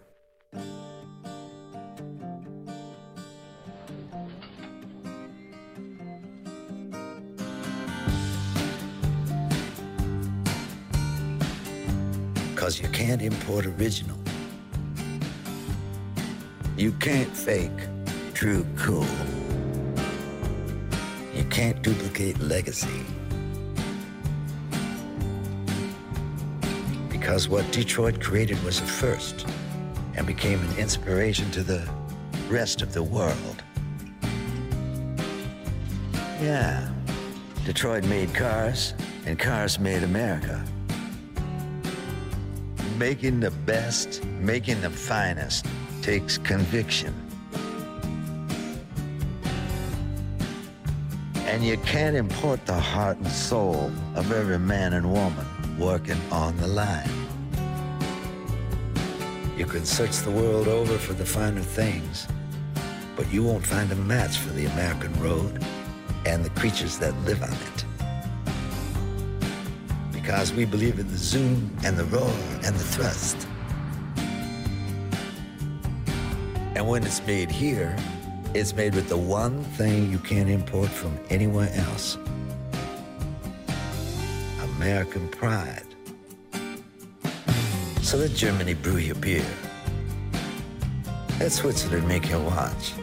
Because 12.53 12.79
you 12.79 12.87
can't 12.87 13.21
import 13.21 13.65
original. 13.65 14.17
You 16.77 16.93
can't 16.93 17.35
fake 17.35 17.71
true 18.33 18.65
cool. 18.77 19.05
You 21.35 21.43
can't 21.49 21.81
duplicate 21.81 22.39
legacy. 22.39 23.14
Because 27.25 27.49
what 27.49 27.69
Detroit 27.71 28.21
created 28.21 28.63
was 28.63 28.79
a 28.79 28.83
first 28.83 29.47
and 30.13 30.27
became 30.27 30.59
an 30.59 30.77
inspiration 30.77 31.49
to 31.49 31.63
the 31.63 31.89
rest 32.49 32.83
of 32.83 32.93
the 32.93 33.01
world. 33.01 33.63
Yeah, 36.39 36.87
Detroit 37.65 38.03
made 38.03 38.31
cars, 38.35 38.93
and 39.25 39.39
cars 39.39 39.79
made 39.79 40.03
America. 40.03 40.63
Making 42.99 43.39
the 43.39 43.49
best, 43.49 44.23
making 44.39 44.81
the 44.81 44.91
finest 44.91 45.65
takes 46.03 46.37
conviction. 46.37 47.11
And 51.47 51.65
you 51.65 51.77
can't 51.77 52.15
import 52.15 52.63
the 52.67 52.79
heart 52.79 53.17
and 53.17 53.27
soul 53.31 53.91
of 54.13 54.31
every 54.31 54.59
man 54.59 54.93
and 54.93 55.11
woman 55.11 55.47
working 55.77 56.19
on 56.31 56.55
the 56.57 56.67
line. 56.67 57.09
You 59.57 59.65
can 59.65 59.85
search 59.85 60.17
the 60.17 60.31
world 60.31 60.67
over 60.67 60.97
for 60.97 61.13
the 61.13 61.25
finer 61.25 61.61
things, 61.61 62.27
but 63.15 63.31
you 63.31 63.43
won't 63.43 63.65
find 63.65 63.91
a 63.91 63.95
match 63.95 64.37
for 64.37 64.49
the 64.53 64.65
American 64.65 65.13
road 65.21 65.63
and 66.25 66.43
the 66.43 66.49
creatures 66.51 66.97
that 66.99 67.15
live 67.23 67.41
on 67.43 67.51
it. 67.51 67.85
Because 70.11 70.53
we 70.53 70.65
believe 70.65 70.99
in 70.99 71.07
the 71.07 71.17
zoom 71.17 71.75
and 71.83 71.97
the 71.97 72.05
roar 72.05 72.31
and 72.63 72.75
the 72.75 72.83
thrust. 72.83 73.47
And 76.75 76.87
when 76.87 77.03
it's 77.03 77.25
made 77.25 77.49
here, 77.49 77.95
it's 78.53 78.73
made 78.73 78.95
with 78.95 79.07
the 79.07 79.17
one 79.17 79.63
thing 79.63 80.11
you 80.11 80.19
can't 80.19 80.49
import 80.49 80.89
from 80.89 81.17
anywhere 81.29 81.69
else 81.73 82.17
American 84.85 85.27
pride. 85.29 85.95
So 88.03 88.17
let 88.17 88.35
Germany 88.35 88.75
brew 88.75 88.97
your 88.97 89.15
beer. 89.15 89.49
Let 91.39 91.51
Switzerland 91.51 92.07
make 92.07 92.29
your 92.29 92.43
watch. 92.43 92.93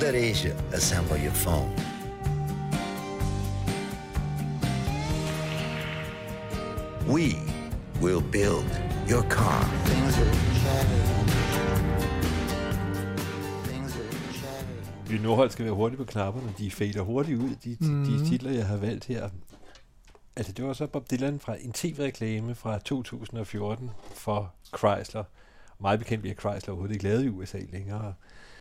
Let 0.00 0.16
Asia 0.16 0.56
assemble 0.72 1.16
your 1.16 1.36
phone. 1.44 1.72
We 7.06 7.36
will 8.00 8.22
build 8.32 8.66
your 9.08 9.22
car. 9.30 9.64
Jytte 15.08 15.22
Nordholt 15.22 15.52
skal 15.52 15.64
være 15.64 15.74
hurtigt 15.74 15.98
på 15.98 16.04
knapperne. 16.04 16.52
De 16.58 16.70
fader 16.70 17.02
hurtigt 17.02 17.38
ud, 17.38 17.50
de, 17.64 17.76
mm. 17.80 18.04
de 18.04 18.28
titler, 18.28 18.50
jeg 18.50 18.66
har 18.66 18.76
valgt 18.76 19.04
her. 19.04 19.28
Altså, 20.38 20.52
det 20.52 20.64
var 20.64 20.72
så 20.72 20.86
Bob 20.86 21.10
Dylan 21.10 21.40
fra 21.40 21.56
en 21.60 21.72
tv-reklame 21.72 22.54
fra 22.54 22.78
2014 22.78 23.90
for 24.14 24.52
Chrysler. 24.78 25.24
Meget 25.80 25.98
bekendt 25.98 26.22
bliver 26.22 26.34
Chrysler 26.34 26.68
overhovedet 26.72 26.94
ikke 26.94 27.04
lavet 27.04 27.24
i 27.24 27.28
USA 27.28 27.58
længere. 27.72 28.14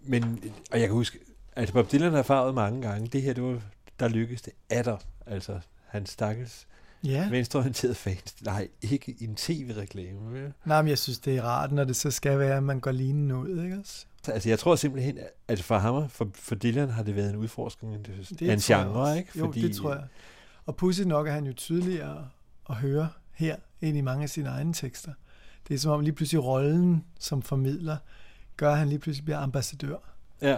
Men, 0.03 0.43
og 0.71 0.79
jeg 0.79 0.87
kan 0.87 0.93
huske, 0.95 1.19
altså 1.55 1.73
Bob 1.73 1.91
Dylan 1.91 2.13
har 2.13 2.23
farvet 2.23 2.55
mange 2.55 2.81
gange. 2.81 3.07
Det 3.07 3.21
her, 3.21 3.33
det 3.33 3.43
var, 3.43 3.61
der 3.99 4.07
lykkedes 4.07 4.41
det 4.41 4.53
atter. 4.69 4.97
Altså, 5.25 5.59
han 5.85 6.05
stakkels 6.05 6.67
Ja. 7.03 7.29
venstreorienteret 7.29 7.97
fans. 7.97 8.35
Nej, 8.41 8.67
ikke 8.81 9.15
en 9.21 9.35
tv-reklame. 9.35 10.53
Nej, 10.65 10.81
men 10.81 10.89
jeg 10.89 10.97
synes, 10.97 11.19
det 11.19 11.37
er 11.37 11.41
rart, 11.43 11.71
når 11.71 11.83
det 11.83 11.95
så 11.95 12.11
skal 12.11 12.39
være, 12.39 12.57
at 12.57 12.63
man 12.63 12.79
går 12.79 12.91
lignende 12.91 13.35
ud, 13.35 13.63
ikke 13.63 13.77
også? 13.79 14.05
Altså, 14.27 14.49
jeg 14.49 14.59
tror 14.59 14.75
simpelthen, 14.75 15.17
at 15.47 15.63
for 15.63 15.77
ham, 15.77 16.09
for, 16.09 16.29
for 16.33 16.55
Dylan 16.55 16.89
har 16.89 17.03
det 17.03 17.15
været 17.15 17.29
en 17.29 17.35
udforskning 17.35 17.93
af 17.93 17.97
en 18.53 18.59
genre, 18.59 19.17
ikke? 19.17 19.39
Jo, 19.39 19.51
det 19.51 19.75
tror 19.75 19.93
jeg. 19.93 20.03
Og 20.67 20.75
pudsigt 20.75 21.07
nok 21.07 21.27
er 21.27 21.31
han 21.31 21.45
jo 21.45 21.53
tydeligere 21.53 22.27
at 22.69 22.75
høre 22.75 23.09
her, 23.33 23.55
end 23.81 23.97
i 23.97 24.01
mange 24.01 24.23
af 24.23 24.29
sine 24.29 24.49
egne 24.49 24.73
tekster. 24.73 25.11
Det 25.67 25.73
er 25.73 25.77
som 25.77 25.91
om 25.91 26.01
lige 26.01 26.13
pludselig 26.13 26.43
rollen 26.43 27.03
som 27.19 27.41
formidler, 27.41 27.97
gør, 28.57 28.71
at 28.71 28.77
han 28.77 28.89
lige 28.89 28.99
pludselig 28.99 29.25
bliver 29.25 29.39
ambassadør. 29.39 29.95
Ja. 30.41 30.57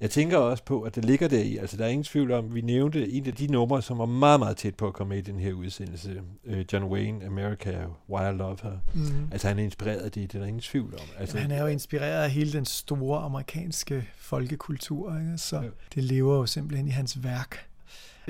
Jeg 0.00 0.10
tænker 0.10 0.38
også 0.38 0.64
på, 0.64 0.82
at 0.82 0.94
det 0.94 1.04
ligger 1.04 1.28
der 1.28 1.38
i, 1.42 1.56
altså 1.56 1.76
der 1.76 1.84
er 1.84 1.88
ingen 1.88 2.04
tvivl 2.04 2.32
om, 2.32 2.54
vi 2.54 2.60
nævnte 2.60 3.10
en 3.12 3.26
af 3.26 3.34
de 3.34 3.46
numre, 3.46 3.82
som 3.82 3.98
var 3.98 4.06
meget, 4.06 4.40
meget 4.40 4.56
tæt 4.56 4.74
på 4.74 4.86
at 4.86 4.94
komme 4.94 5.08
med 5.08 5.18
i 5.18 5.20
den 5.20 5.38
her 5.38 5.52
udsendelse. 5.52 6.22
Øh, 6.44 6.64
John 6.72 6.84
Wayne, 6.84 7.26
America, 7.26 7.86
Why 8.10 8.34
I 8.34 8.36
Love 8.36 8.56
Her. 8.62 8.78
Mhm. 8.94 9.28
Altså 9.32 9.48
han 9.48 9.58
er 9.58 9.62
inspireret 9.62 9.98
af 9.98 10.12
det, 10.12 10.32
det 10.32 10.38
er 10.38 10.42
der 10.42 10.46
ingen 10.46 10.60
tvivl 10.60 10.94
om. 10.94 11.00
Altså, 11.18 11.38
Jamen, 11.38 11.50
han 11.50 11.58
er 11.58 11.62
jo 11.62 11.68
inspireret 11.68 12.24
af 12.24 12.30
hele 12.30 12.52
den 12.52 12.64
store 12.64 13.20
amerikanske 13.20 14.08
folkekultur, 14.16 15.18
ikke? 15.18 15.38
så 15.38 15.70
det 15.94 16.04
lever 16.04 16.36
jo 16.36 16.46
simpelthen 16.46 16.88
i 16.88 16.90
hans 16.90 17.22
værk. 17.22 17.67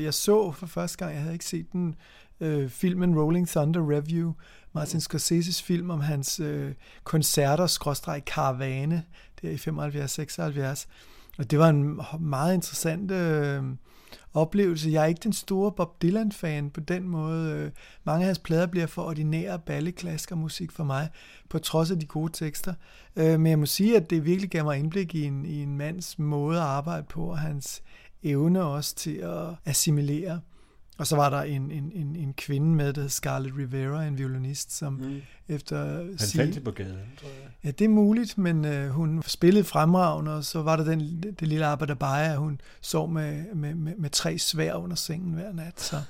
Jeg 0.03 0.15
så 0.15 0.53
for 0.53 0.67
første 0.67 0.99
gang, 0.99 1.13
jeg 1.13 1.21
havde 1.21 1.35
ikke 1.35 1.45
set 1.45 1.73
den, 1.73 1.95
øh, 2.41 2.69
filmen 2.71 3.19
Rolling 3.19 3.49
Thunder 3.49 3.91
Review, 3.91 4.33
Martin 4.73 5.01
Scorseses 5.01 5.63
film 5.63 5.91
om 5.91 6.01
hans 6.01 6.41
øh, 6.41 6.75
koncerter, 7.05 7.67
skråstreg 7.67 8.23
karavane, 8.25 9.05
der 9.43 9.51
i 9.51 9.55
75-76. 9.55 10.87
Og 11.39 11.51
det 11.51 11.59
var 11.59 11.69
en 11.69 12.01
meget 12.21 12.55
interessant 12.55 13.11
øh, 13.11 13.63
oplevelse. 14.35 14.91
Jeg 14.91 15.03
er 15.03 15.07
ikke 15.07 15.21
den 15.25 15.33
store 15.33 15.73
Bob 15.73 16.03
Dylan-fan 16.03 16.71
på 16.71 16.81
den 16.81 17.09
måde. 17.09 17.53
Øh, 17.53 17.71
Mange 18.05 18.23
af 18.23 18.27
hans 18.27 18.39
plader 18.39 18.67
bliver 18.67 18.87
for 18.87 19.03
ordinære 19.03 19.59
balleklaskermusik 19.59 20.73
for 20.73 20.85
mig, 20.85 21.09
på 21.49 21.59
trods 21.59 21.91
af 21.91 21.99
de 22.01 22.07
gode 22.07 22.33
tekster. 22.33 22.75
Øh, 23.17 23.41
Men 23.41 23.47
jeg 23.47 23.59
må 23.59 23.67
sige, 23.67 23.97
at 23.97 24.11
det 24.11 24.25
virkelig 24.25 24.51
gav 24.51 24.65
mig 24.65 24.79
indblik 24.79 25.15
i 25.15 25.25
en, 25.25 25.45
i 25.45 25.63
en 25.63 25.77
mands 25.77 26.19
måde 26.19 26.59
at 26.59 26.65
arbejde 26.65 27.07
på, 27.09 27.25
og 27.25 27.39
hans 27.39 27.83
evne 28.23 28.63
også 28.65 28.95
til 28.95 29.17
at 29.17 29.47
assimilere. 29.65 30.41
Og 30.99 31.07
så 31.07 31.17
var 31.17 31.31
der 31.31 31.43
en, 31.43 31.71
en, 31.71 31.93
en, 31.95 32.17
en 32.17 32.35
kvinde 32.35 32.67
med, 32.67 32.93
der 32.93 33.01
hed 33.01 33.09
Scarlett 33.09 33.57
Rivera, 33.59 34.05
en 34.05 34.19
violinist, 34.19 34.73
som 34.77 34.93
Mm. 34.95 35.21
efter... 35.49 35.97
Han 35.97 36.19
fandt 36.19 36.55
det 36.55 36.65
på 36.65 36.71
gaden, 36.71 36.99
tror 37.21 37.29
jeg. 37.29 37.51
Ja, 37.65 37.71
det 37.71 37.85
er 37.85 37.89
muligt, 37.89 38.39
men 38.39 38.65
øh, 38.65 38.91
hun 38.91 39.23
spillede 39.27 39.65
fremragende, 39.65 40.35
og 40.37 40.45
så 40.45 40.63
var 40.63 40.77
der 40.77 40.85
den, 40.85 41.23
det, 41.23 41.49
lille 41.49 41.67
arbejde 41.67 41.97
bare, 41.97 42.33
at 42.33 42.39
hun 42.39 42.61
sov 42.81 43.09
med, 43.11 43.55
med, 43.55 43.75
med, 43.75 43.95
med 43.97 44.11
tre 44.11 44.39
svær 44.39 44.75
under 44.75 44.97
sengen 44.97 45.35
hver 45.35 45.53
nat. 45.53 45.81
Så, 45.81 46.03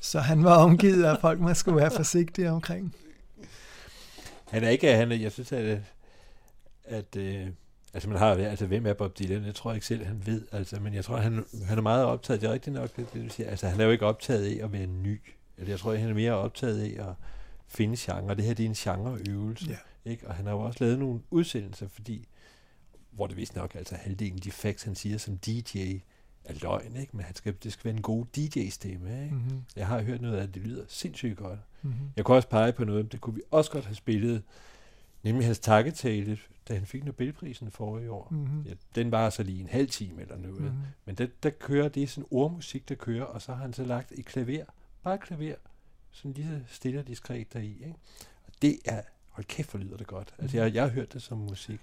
så 0.00 0.20
han 0.20 0.44
var 0.44 0.56
omgivet 0.56 1.04
af 1.04 1.16
folk, 1.20 1.40
man 1.40 1.54
skulle 1.54 1.76
være 1.76 1.90
forsigtig 1.90 2.50
omkring. 2.50 2.94
Han 4.50 4.64
er 4.64 4.68
ikke, 4.68 4.96
han 4.96 5.12
er, 5.12 5.16
jeg 5.16 5.32
synes, 5.32 5.52
at, 5.52 5.78
at 6.84 7.16
øh, 7.16 7.46
altså 7.94 8.08
man 8.08 8.18
har, 8.18 8.26
altså 8.34 8.66
hvem 8.66 8.86
er 8.86 8.92
Bob 8.92 9.18
Dylan? 9.18 9.44
Jeg 9.44 9.54
tror 9.54 9.72
ikke 9.72 9.86
selv, 9.86 10.04
han 10.04 10.22
ved, 10.26 10.46
altså, 10.52 10.80
men 10.80 10.94
jeg 10.94 11.04
tror, 11.04 11.16
han, 11.16 11.44
han 11.64 11.78
er 11.78 11.82
meget 11.82 12.04
optaget, 12.04 12.40
det 12.40 12.48
er 12.48 12.52
rigtigt 12.52 12.74
nok, 12.74 12.96
det, 12.96 13.12
det 13.14 13.24
du 13.24 13.28
siger, 13.28 13.50
altså 13.50 13.68
han 13.68 13.80
er 13.80 13.84
jo 13.84 13.90
ikke 13.90 14.06
optaget 14.06 14.44
af 14.60 14.64
at 14.64 14.72
være 14.72 14.86
ny, 14.86 15.20
altså, 15.58 15.70
jeg 15.72 15.78
tror, 15.78 15.94
han 15.94 16.08
er 16.10 16.14
mere 16.14 16.32
optaget 16.32 16.80
af 16.80 17.08
at 17.08 17.14
finde 17.68 17.96
genre, 17.98 18.34
det 18.34 18.44
her 18.44 18.54
det 18.54 18.64
er 18.64 18.68
en 18.68 18.74
genreøvelse, 18.74 19.70
Ja. 19.70 20.10
ikke? 20.10 20.28
og 20.28 20.34
han 20.34 20.44
har 20.46 20.52
jo 20.52 20.60
også 20.60 20.84
lavet 20.84 20.98
nogle 20.98 21.20
udsendelser, 21.30 21.88
fordi, 21.88 22.28
hvor 23.10 23.26
det 23.26 23.36
vist 23.36 23.56
nok, 23.56 23.74
altså 23.74 23.94
halvdelen 23.94 24.34
af 24.34 24.40
de 24.40 24.50
facts, 24.50 24.82
han 24.84 24.94
siger 24.94 25.18
som 25.18 25.38
DJ, 25.38 25.78
er 26.44 26.54
løgn, 26.62 26.96
ikke? 26.96 27.16
men 27.16 27.24
han 27.24 27.34
skal, 27.34 27.54
det 27.62 27.72
skal 27.72 27.84
være 27.84 27.94
en 27.96 28.02
god 28.02 28.26
DJ-stemme. 28.36 29.22
Ikke? 29.24 29.34
Mhm. 29.34 29.62
Jeg 29.76 29.86
har 29.86 30.02
hørt 30.02 30.20
noget 30.20 30.36
af 30.36 30.52
det, 30.52 30.62
lyder 30.62 30.84
sindssygt 30.88 31.36
godt. 31.36 31.58
Mhm. 31.82 31.92
Jeg 32.16 32.24
kunne 32.24 32.36
også 32.36 32.48
pege 32.48 32.72
på 32.72 32.84
noget, 32.84 33.12
det 33.12 33.20
kunne 33.20 33.34
vi 33.34 33.40
også 33.50 33.70
godt 33.70 33.84
have 33.84 33.94
spillet, 33.94 34.42
nemlig 35.22 35.46
hans 35.46 35.58
takketale, 35.58 36.38
da 36.68 36.74
han 36.74 36.86
fik 36.86 37.04
Nobelprisen 37.04 37.70
forrige 37.70 38.10
år. 38.10 38.28
Mhm. 38.30 38.62
Ja, 38.62 38.72
den 38.94 39.10
var 39.10 39.30
så 39.30 39.42
lige 39.42 39.60
en 39.60 39.68
halv 39.68 39.88
time 39.88 40.22
eller 40.22 40.36
noget. 40.36 40.62
Mhm. 40.62 40.74
Men 41.04 41.14
der, 41.14 41.26
der 41.42 41.50
kører, 41.50 41.88
det 41.88 42.02
er 42.02 42.06
sådan 42.06 42.28
ordmusik, 42.30 42.88
der 42.88 42.94
kører, 42.94 43.24
og 43.24 43.42
så 43.42 43.52
har 43.52 43.62
han 43.62 43.72
så 43.72 43.84
lagt 43.84 44.12
et 44.12 44.24
klaver, 44.24 44.64
bare 45.02 45.14
et 45.14 45.20
klaver, 45.20 45.54
sådan 46.10 46.32
lige 46.32 46.48
så 46.48 46.74
stille 46.74 47.00
og 47.00 47.08
diskret 47.08 47.52
deri. 47.52 47.72
Ikke? 47.72 47.94
Og 48.46 48.52
det 48.62 48.78
er, 48.84 49.02
hold 49.28 49.46
kæft, 49.46 49.70
hvor 49.70 49.80
lyder 49.80 49.96
det 49.96 50.06
godt. 50.06 50.34
Altså, 50.38 50.56
jeg, 50.56 50.74
jeg 50.74 50.82
har 50.82 50.90
hørt 50.90 51.12
det 51.12 51.22
som 51.22 51.38
musik. 51.38 51.80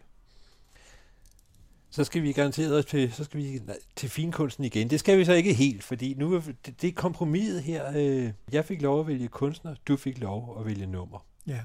Så 1.89 2.03
skal 2.03 2.23
vi 2.23 2.31
garanteret 2.31 2.87
til, 2.87 3.13
så 3.13 3.23
skal 3.23 3.39
vi 3.39 3.59
nej, 3.65 3.77
til 3.95 4.09
finkunsten 4.09 4.63
igen. 4.63 4.89
Det 4.89 4.99
skal 4.99 5.17
vi 5.17 5.25
så 5.25 5.33
ikke 5.33 5.53
helt, 5.53 5.83
fordi 5.83 6.13
nu 6.13 6.33
er 6.33 6.41
det, 6.65 6.81
det 6.81 6.87
er 6.87 6.93
kompromiset 6.93 7.63
her. 7.63 7.91
Øh, 7.95 8.31
jeg 8.51 8.65
fik 8.65 8.81
lov 8.81 8.99
at 8.99 9.07
vælge 9.07 9.27
kunstner, 9.27 9.75
du 9.87 9.97
fik 9.97 10.19
lov 10.19 10.57
at 10.59 10.65
vælge 10.65 10.85
nummer. 10.85 11.25
Ja. 11.47 11.59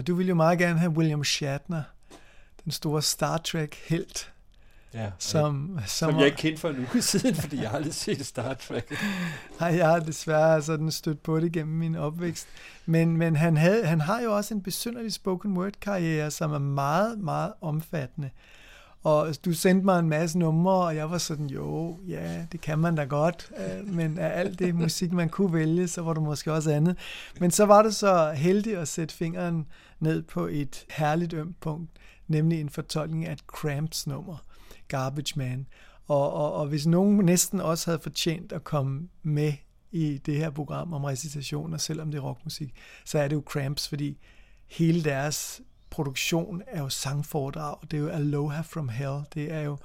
Og 0.00 0.06
du 0.06 0.14
ville 0.14 0.28
jo 0.28 0.34
meget 0.34 0.58
gerne 0.58 0.78
have 0.78 0.92
William 0.92 1.24
Shatner, 1.24 1.82
den 2.64 2.72
store 2.72 3.02
Star 3.02 3.38
Trek-helt. 3.38 4.32
Ja, 4.94 5.10
som, 5.18 5.78
som 5.86 6.18
jeg 6.18 6.26
ikke 6.26 6.36
kendte 6.36 6.60
for 6.60 6.68
en 6.68 6.76
uge 6.78 7.02
siden, 7.12 7.34
fordi 7.34 7.60
jeg 7.60 7.70
har 7.70 7.76
aldrig 7.76 7.94
set 7.94 8.26
Star 8.26 8.54
Trek. 8.54 8.94
Nej, 9.60 9.68
jeg 9.76 9.88
har 9.88 10.00
desværre 10.00 10.62
sådan 10.62 10.90
stødt 10.90 11.22
på 11.22 11.40
det 11.40 11.52
gennem 11.52 11.76
min 11.76 11.94
opvækst. 11.94 12.46
Men, 12.86 13.16
men 13.16 13.36
han, 13.36 13.56
havde, 13.56 13.86
han 13.86 14.00
har 14.00 14.20
jo 14.20 14.36
også 14.36 14.54
en 14.54 14.62
besynderlig 14.62 15.12
spoken 15.12 15.56
word-karriere, 15.56 16.30
som 16.30 16.52
er 16.52 16.58
meget, 16.58 17.18
meget 17.18 17.52
omfattende. 17.60 18.30
Og 19.02 19.44
du 19.44 19.52
sendte 19.52 19.84
mig 19.84 19.98
en 19.98 20.08
masse 20.08 20.38
numre, 20.38 20.74
og 20.74 20.96
jeg 20.96 21.10
var 21.10 21.18
sådan, 21.18 21.46
jo, 21.46 21.98
ja, 22.08 22.46
det 22.52 22.60
kan 22.60 22.78
man 22.78 22.94
da 22.94 23.04
godt. 23.04 23.50
øh, 23.56 23.94
Men 23.94 24.18
af 24.18 24.40
alt 24.40 24.58
det 24.58 24.74
musik, 24.74 25.12
man 25.12 25.28
kunne 25.28 25.52
vælge, 25.52 25.88
så 25.88 26.02
var 26.02 26.14
der 26.14 26.20
måske 26.20 26.52
også 26.52 26.70
andet. 26.72 26.96
Men 27.40 27.50
så 27.50 27.66
var 27.66 27.82
det 27.82 27.94
så 27.94 28.32
heldigt 28.32 28.78
at 28.78 28.88
sætte 28.88 29.14
fingeren 29.14 29.66
ned 30.00 30.22
på 30.22 30.46
et 30.46 30.86
herligt 30.90 31.32
ømt 31.32 31.60
punkt, 31.60 31.90
nemlig 32.28 32.60
en 32.60 32.70
fortolkning 32.70 33.26
af 33.26 33.32
et 33.32 33.44
Cramps 33.46 34.06
nummer, 34.06 34.36
Garbage 34.88 35.32
Man. 35.36 35.66
Og, 36.06 36.32
og, 36.32 36.52
og 36.52 36.66
hvis 36.66 36.86
nogen 36.86 37.16
næsten 37.16 37.60
også 37.60 37.90
havde 37.90 38.02
fortjent 38.02 38.52
at 38.52 38.64
komme 38.64 39.08
med 39.22 39.52
i 39.90 40.18
det 40.18 40.36
her 40.36 40.50
program 40.50 40.92
om 40.92 41.04
recitationer, 41.04 41.78
selvom 41.78 42.10
det 42.10 42.18
er 42.18 42.22
rockmusik, 42.22 42.74
så 43.04 43.18
er 43.18 43.28
det 43.28 43.36
jo 43.36 43.42
Cramps, 43.46 43.88
fordi 43.88 44.18
hele 44.66 45.04
deres 45.04 45.60
produktion 45.90 46.62
er 46.66 46.80
jo 46.80 46.88
sangforedrag. 46.88 47.76
Det 47.90 47.96
er 47.96 48.00
jo 48.00 48.08
Aloha 48.08 48.60
from 48.60 48.88
Hell. 48.88 49.20
Det 49.34 49.52
er 49.52 49.60
jo 49.60 49.78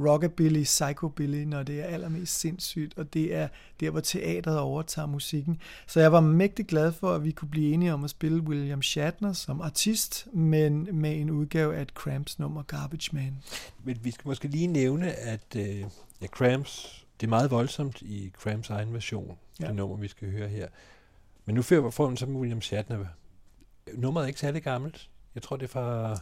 rockabilly, 0.00 0.62
psychobilly, 0.62 1.44
når 1.44 1.62
det 1.62 1.80
er 1.80 1.84
allermest 1.84 2.40
sindssygt, 2.40 2.98
og 2.98 3.14
det 3.14 3.34
er 3.34 3.48
der, 3.80 3.90
hvor 3.90 4.00
teatret 4.00 4.58
overtager 4.58 5.06
musikken. 5.06 5.60
Så 5.86 6.00
jeg 6.00 6.12
var 6.12 6.20
mægtig 6.20 6.66
glad 6.66 6.92
for, 6.92 7.14
at 7.14 7.24
vi 7.24 7.30
kunne 7.30 7.48
blive 7.48 7.72
enige 7.72 7.92
om 7.94 8.04
at 8.04 8.10
spille 8.10 8.40
William 8.40 8.82
Shatner 8.82 9.32
som 9.32 9.60
artist, 9.60 10.28
men 10.32 10.88
med 10.92 11.20
en 11.20 11.30
udgave 11.30 11.76
af 11.76 11.82
et 11.82 11.88
Cramps 11.88 12.38
nummer, 12.38 12.62
Garbage 12.62 13.10
Man. 13.12 13.42
Men 13.84 13.98
vi 14.02 14.10
skal 14.10 14.28
måske 14.28 14.48
lige 14.48 14.66
nævne, 14.66 15.12
at 15.12 15.56
øh, 15.56 15.84
ja, 16.22 16.26
Cramps, 16.26 17.06
det 17.20 17.26
er 17.26 17.30
meget 17.30 17.50
voldsomt 17.50 18.02
i 18.02 18.32
Cramps 18.34 18.70
egen 18.70 18.92
version, 18.92 19.38
ja. 19.60 19.66
Det 19.66 19.74
nummer, 19.74 19.96
vi 19.96 20.08
skal 20.08 20.30
høre 20.30 20.48
her. 20.48 20.68
Men 21.44 21.54
nu 21.54 21.62
får 21.62 21.90
får 21.90 22.06
den 22.06 22.16
så 22.16 22.26
med 22.26 22.40
William 22.40 22.60
Shatner. 22.60 23.04
Nummeret 23.94 24.24
er 24.24 24.28
ikke 24.28 24.40
særlig 24.40 24.62
gammelt. 24.62 25.10
Jeg 25.34 25.42
tror, 25.42 25.56
det 25.56 25.64
er 25.64 25.68
fra... 25.68 26.16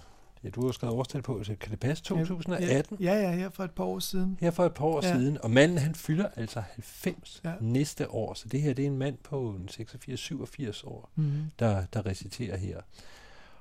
Ja, 0.44 0.48
du 0.48 0.60
har 0.60 0.68
jo 0.68 0.72
skrevet 0.72 0.94
årstal 0.94 1.22
på, 1.22 1.44
så 1.44 1.54
kan 1.60 1.70
det 1.70 1.80
passe? 1.80 2.04
2018? 2.04 2.96
Ja, 3.00 3.14
ja, 3.14 3.30
her 3.32 3.50
for 3.50 3.64
et 3.64 3.70
par 3.70 3.84
år 3.84 3.98
siden. 3.98 4.38
Her 4.40 4.50
for 4.50 4.66
et 4.66 4.74
par 4.74 4.84
år 4.84 5.00
Ja. 5.02 5.08
ja. 5.08 5.14
siden. 5.16 5.38
Og 5.42 5.50
manden, 5.50 5.78
han 5.78 5.94
fylder 5.94 6.28
altså 6.36 6.62
90 6.74 7.40
Ja. 7.44 7.48
ja. 7.50 7.54
næste 7.60 8.10
år. 8.10 8.34
Så 8.34 8.48
det 8.48 8.62
her, 8.62 8.72
det 8.74 8.82
er 8.82 8.86
en 8.86 8.98
mand 8.98 9.18
på 9.24 9.40
en 9.50 9.68
86-87 9.68 10.84
år, 10.86 11.10
Mhm. 11.14 11.44
der, 11.58 11.84
der 11.92 12.06
reciterer 12.06 12.56
her. 12.56 12.80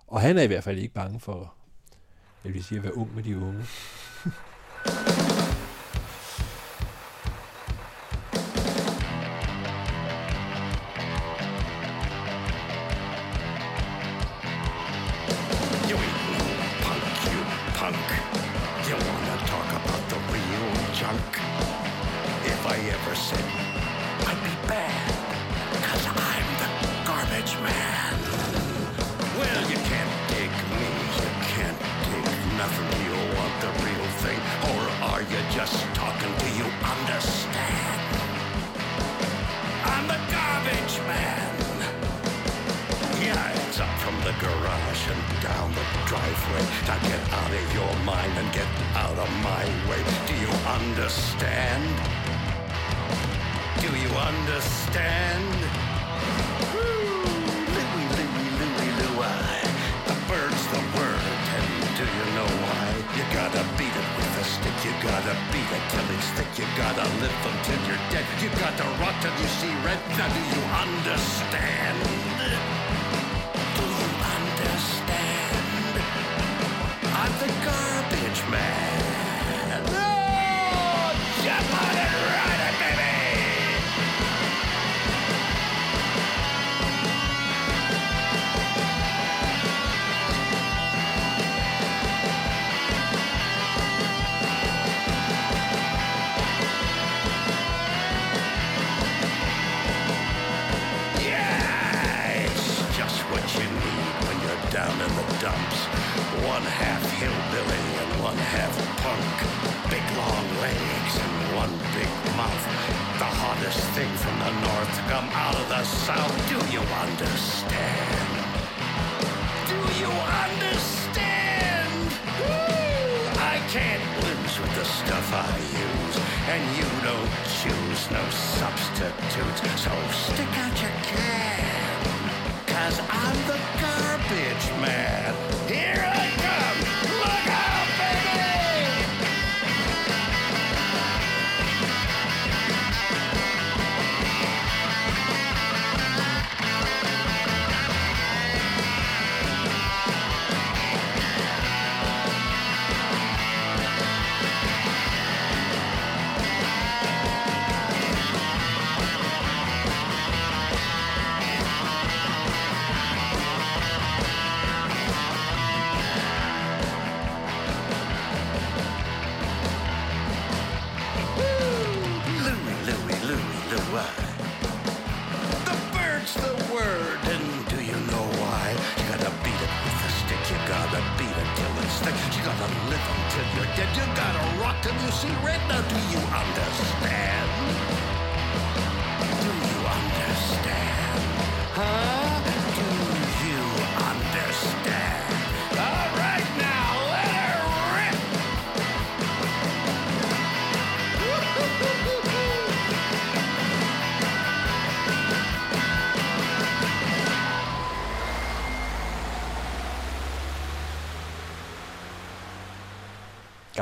Og 0.07 0.21
han 0.21 0.37
er 0.37 0.41
i 0.41 0.47
hvert 0.47 0.63
fald 0.63 0.77
ikke 0.77 0.93
bange 0.93 1.19
for, 1.19 1.53
jeg 2.45 2.53
vil 2.53 2.63
sige, 2.63 2.77
at 2.77 2.83
være 2.83 2.97
ung 2.97 3.15
med 3.15 3.23
de 3.23 3.37
unge. 3.37 3.63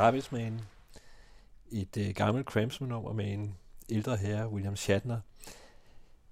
Garbage 0.02 0.28
Man. 0.32 0.62
Et 1.72 1.98
øh, 1.98 2.10
gammelt 2.16 2.48
Cramsman-nummer 2.48 3.14
med 3.14 3.34
en 3.34 3.56
ældre 3.90 4.18
herre, 4.18 4.50
William 4.50 4.76
Shatner, 4.76 5.20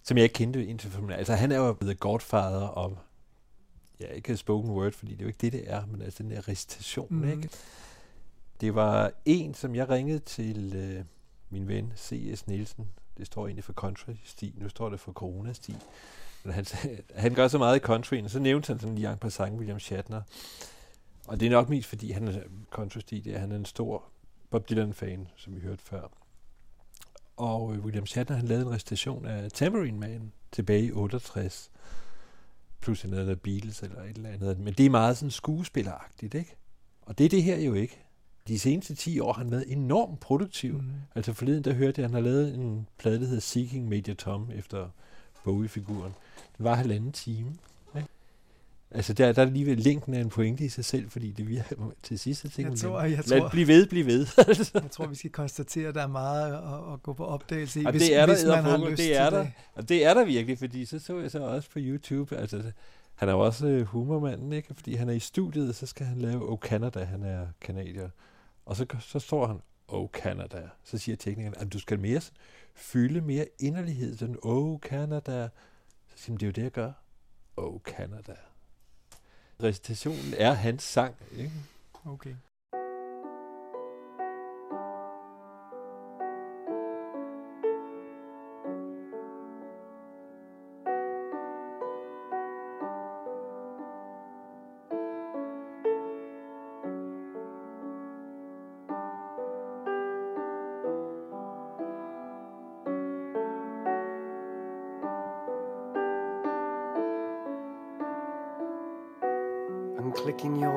som 0.04 0.18
jeg 0.18 0.24
ikke 0.24 0.34
kendte 0.34 0.66
indtil 0.66 0.92
for. 0.92 1.12
Altså, 1.12 1.34
han 1.34 1.52
er 1.52 1.58
jo 1.58 1.74
blevet 1.74 2.00
godfather 2.00 2.68
om, 2.68 2.98
ja, 4.00 4.08
ikke 4.08 4.38
spoken 4.38 4.72
word, 4.72 4.92
fordi 4.92 5.12
det 5.12 5.20
er 5.20 5.24
jo 5.24 5.28
ikke 5.28 5.38
det, 5.42 5.54
det 5.54 5.72
er, 5.72 5.86
men 5.86 6.02
altså 6.02 6.24
den 6.24 6.32
der 6.32 6.48
recitation, 6.48 7.08
mm. 7.10 7.30
ikke? 7.30 7.50
Det 8.62 8.76
var 8.76 9.12
en, 9.26 9.54
som 9.54 9.76
jeg 9.76 9.90
ringede 9.90 10.20
til 10.20 10.76
øh, 10.76 11.06
min 11.50 11.68
ven 11.68 11.94
C.S. 11.98 12.48
Nielsen. 12.48 12.88
Det 13.18 13.26
står 13.26 13.48
egentlig 13.48 13.64
for 13.64 13.74
country-sti. 13.74 14.54
Nu 14.58 14.70
står 14.70 14.90
det 14.90 15.00
for 15.00 15.12
corona-sti. 15.12 15.76
Men 16.44 16.54
han, 16.54 16.66
han 17.16 17.34
gør 17.34 17.48
så 17.48 17.58
meget 17.58 17.76
i 17.76 17.80
countryen, 17.80 18.30
så 18.30 18.40
nævnte 18.40 18.68
han 18.68 18.80
sådan 18.80 18.96
lige 18.96 19.12
en 19.12 19.18
par 19.18 19.30
sange, 19.30 19.58
William 19.58 19.80
Shatner. 19.80 20.22
Og 21.30 21.40
det 21.40 21.46
er 21.46 21.50
nok 21.50 21.70
mest, 21.70 21.88
fordi 21.88 22.12
han 22.12 22.28
er 22.28 22.40
country-sti, 22.72 23.20
det 23.20 23.36
er, 23.36 23.40
han 23.40 23.52
er 23.52 23.56
en 23.56 23.66
stor 23.66 24.04
Bob 24.50 24.70
Dylan-fan, 24.70 25.28
som 25.36 25.56
vi 25.56 25.60
hørte 25.60 25.84
før. 25.84 26.12
Og 27.38 27.74
øh, 27.74 27.86
William 27.86 28.06
Shatner, 28.06 28.36
han 28.36 28.46
lavede 28.46 28.66
en 28.66 28.72
recitation 28.72 29.26
af 29.26 29.52
Tambourine 29.52 30.00
Man 30.00 30.32
tilbage 30.52 30.84
i 30.84 30.92
68. 30.92 31.72
Plus 32.82 33.06
noget 33.06 33.30
af 33.30 33.42
Beatles 33.42 33.84
eller 33.84 34.04
et 34.04 34.16
eller 34.16 34.30
andet. 34.30 34.60
Men 34.60 34.74
det 34.74 34.86
er 34.86 34.90
meget 34.90 35.18
sådan 35.18 35.32
skuespilleragtigt, 35.32 36.34
ikke? 36.34 36.56
Og 37.02 37.18
det 37.18 37.26
er 37.26 37.30
det 37.30 37.44
her 37.44 37.58
jo 37.58 37.74
ikke. 37.74 37.98
De 38.48 38.60
seneste 38.60 38.96
10 38.96 39.20
år 39.20 39.34
har 39.34 39.44
han 39.44 39.52
været 39.52 39.72
enormt 39.72 40.20
produktiv. 40.20 40.74
Mm. 40.74 40.92
Altså 41.16 41.34
forleden, 41.34 41.64
der 41.64 41.74
hørte 41.74 42.02
jeg, 42.02 42.06
at 42.06 42.12
han 42.12 42.24
har 42.24 42.32
lavet 42.32 42.56
en 42.56 42.88
plade, 42.98 43.20
der 43.20 43.26
hedder 43.26 43.42
Seeking 43.42 43.90
Major 43.90 44.14
Tom, 44.14 44.52
efter 44.56 44.90
Bowie-figuren. 45.44 46.14
Den 46.58 46.66
var 46.66 46.76
halvanden 46.76 47.12
time. 47.12 47.56
Altså 48.92 49.14
der, 49.14 49.32
der 49.32 49.42
er 49.42 49.50
lige 49.50 49.66
ved 49.66 49.76
linken 49.76 50.14
af 50.14 50.22
en 50.22 50.30
pointe 50.30 50.66
i 50.66 50.70
sig 50.70 50.86
selv, 50.86 51.10
fordi 51.10 51.32
det 51.32 51.48
virker 51.48 51.92
til 52.04 52.20
sidst. 52.20 52.44
Jeg, 52.44 52.52
tænker, 52.52 52.72
Jeg 52.72 52.80
tror, 52.80 53.02
jeg 53.02 53.24
lad 53.28 53.40
tror, 53.40 53.50
blive 53.50 53.68
ved, 53.68 53.88
blive 53.88 54.06
ved. 54.06 54.28
jeg 54.74 54.92
tror, 54.92 55.08
vi 55.08 55.16
skal 55.16 55.32
konstatere, 55.32 55.88
at 55.88 55.96
der 55.96 56.04
er 56.04 56.08
meget 56.08 56.54
at, 56.54 56.94
at 56.94 57.04
gå 57.04 57.14
på 57.14 57.26
opdagelse 57.26 57.82
i, 57.82 57.86
Og 57.86 57.92
hvis, 57.92 58.02
det 58.02 58.16
er 58.16 58.26
der, 58.26 58.34
hvis 58.34 58.46
man 58.46 58.64
har 58.64 58.90
lyst 58.90 59.02
det 59.02 59.18
er 59.18 59.30
til 59.30 59.38
der, 59.38 59.44
det. 59.44 59.52
Og 59.74 59.90
det 59.90 60.06
er 60.06 60.14
der 60.14 60.26
virkelig, 60.26 60.58
fordi 60.58 60.86
så 60.86 61.00
så 61.00 61.20
jeg 61.20 61.32
så 61.32 61.40
også 61.40 61.70
på 61.70 61.80
YouTube, 61.82 62.38
altså 62.38 62.72
han 63.16 63.30
er 63.30 63.34
jo 63.34 63.40
også 63.40 63.68
øh, 63.68 63.86
humormanden, 63.86 64.54
ikke? 64.54 64.74
Fordi 64.74 64.96
han 64.96 65.10
er 65.10 65.14
i 65.14 65.20
studiet, 65.20 65.70
og 65.70 65.76
så 65.76 65.86
skal 65.86 66.06
han 66.06 66.18
lave 66.18 66.52
Oh 66.52 66.60
Canada, 66.60 67.04
han 67.04 67.24
er 67.24 67.48
kanadier. 67.62 68.10
Og 68.66 68.76
så, 68.76 68.86
så 69.00 69.20
står 69.20 69.48
han, 69.48 69.60
Oh 69.88 70.10
Canada. 70.10 70.62
Så 70.84 70.98
siger 70.98 71.16
teknikeren, 71.16 71.56
at 71.58 71.74
du 71.74 71.80
skal 71.80 72.00
mere 72.00 72.22
fylde 72.76 73.22
mere 73.22 73.46
inderlighed, 73.60 74.18
sådan 74.18 74.36
Oh 74.42 74.80
Canada. 74.80 75.50
Så 76.08 76.14
siger 76.16 76.32
han, 76.32 76.38
det 76.38 76.44
er 76.44 76.48
jo 76.48 76.52
det, 76.52 76.64
jeg 76.64 76.72
gør. 76.72 76.92
Oh 77.58 77.80
Canada. 77.82 78.34
Recitationen 79.64 80.34
er 80.38 80.54
hans 80.54 80.84
sang, 80.84 81.16
ikke? 81.38 81.52
Okay. 82.06 82.36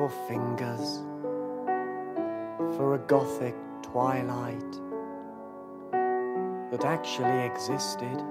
Your 0.03 0.27
fingers 0.27 0.99
for 2.75 2.95
a 2.95 2.97
gothic 3.07 3.55
twilight 3.81 4.71
that 6.71 6.83
actually 6.83 7.45
existed 7.45 8.21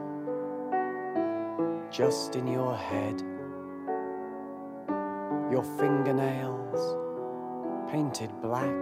just 1.90 2.36
in 2.36 2.46
your 2.46 2.76
head. 2.76 3.18
Your 5.50 5.64
fingernails 5.78 6.80
painted 7.90 8.30
black 8.42 8.76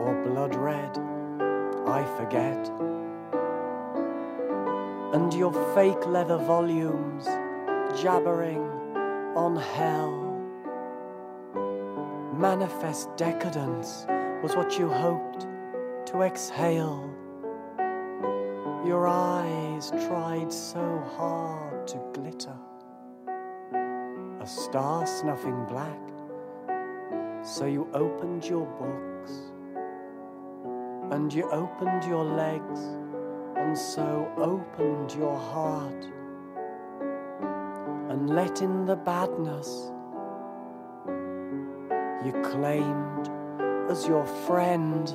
or 0.00 0.22
blood 0.26 0.54
red, 0.56 0.98
I 1.88 2.04
forget. 2.18 2.68
And 5.14 5.32
your 5.32 5.54
fake 5.74 6.06
leather 6.06 6.36
volumes 6.36 7.24
jabbering 8.02 8.68
on 9.34 9.56
hell. 9.56 10.29
Manifest 12.40 13.14
decadence 13.18 14.06
was 14.42 14.56
what 14.56 14.78
you 14.78 14.88
hoped 14.88 15.46
to 16.06 16.22
exhale. 16.22 17.14
Your 18.82 19.06
eyes 19.06 19.90
tried 19.90 20.50
so 20.50 21.04
hard 21.18 21.86
to 21.88 21.98
glitter. 22.14 22.56
A 24.40 24.46
star 24.46 25.06
snuffing 25.06 25.66
black. 25.66 26.00
So 27.44 27.66
you 27.66 27.86
opened 27.92 28.46
your 28.46 28.64
books. 28.64 29.32
And 31.14 31.30
you 31.30 31.46
opened 31.50 32.04
your 32.04 32.24
legs. 32.24 32.80
And 33.56 33.76
so 33.76 34.32
opened 34.38 35.12
your 35.12 35.36
heart. 35.36 36.06
And 38.08 38.30
let 38.30 38.62
in 38.62 38.86
the 38.86 38.96
badness 38.96 39.92
claimed 42.50 43.30
as 43.90 44.06
your 44.06 44.26
friend. 44.46 45.06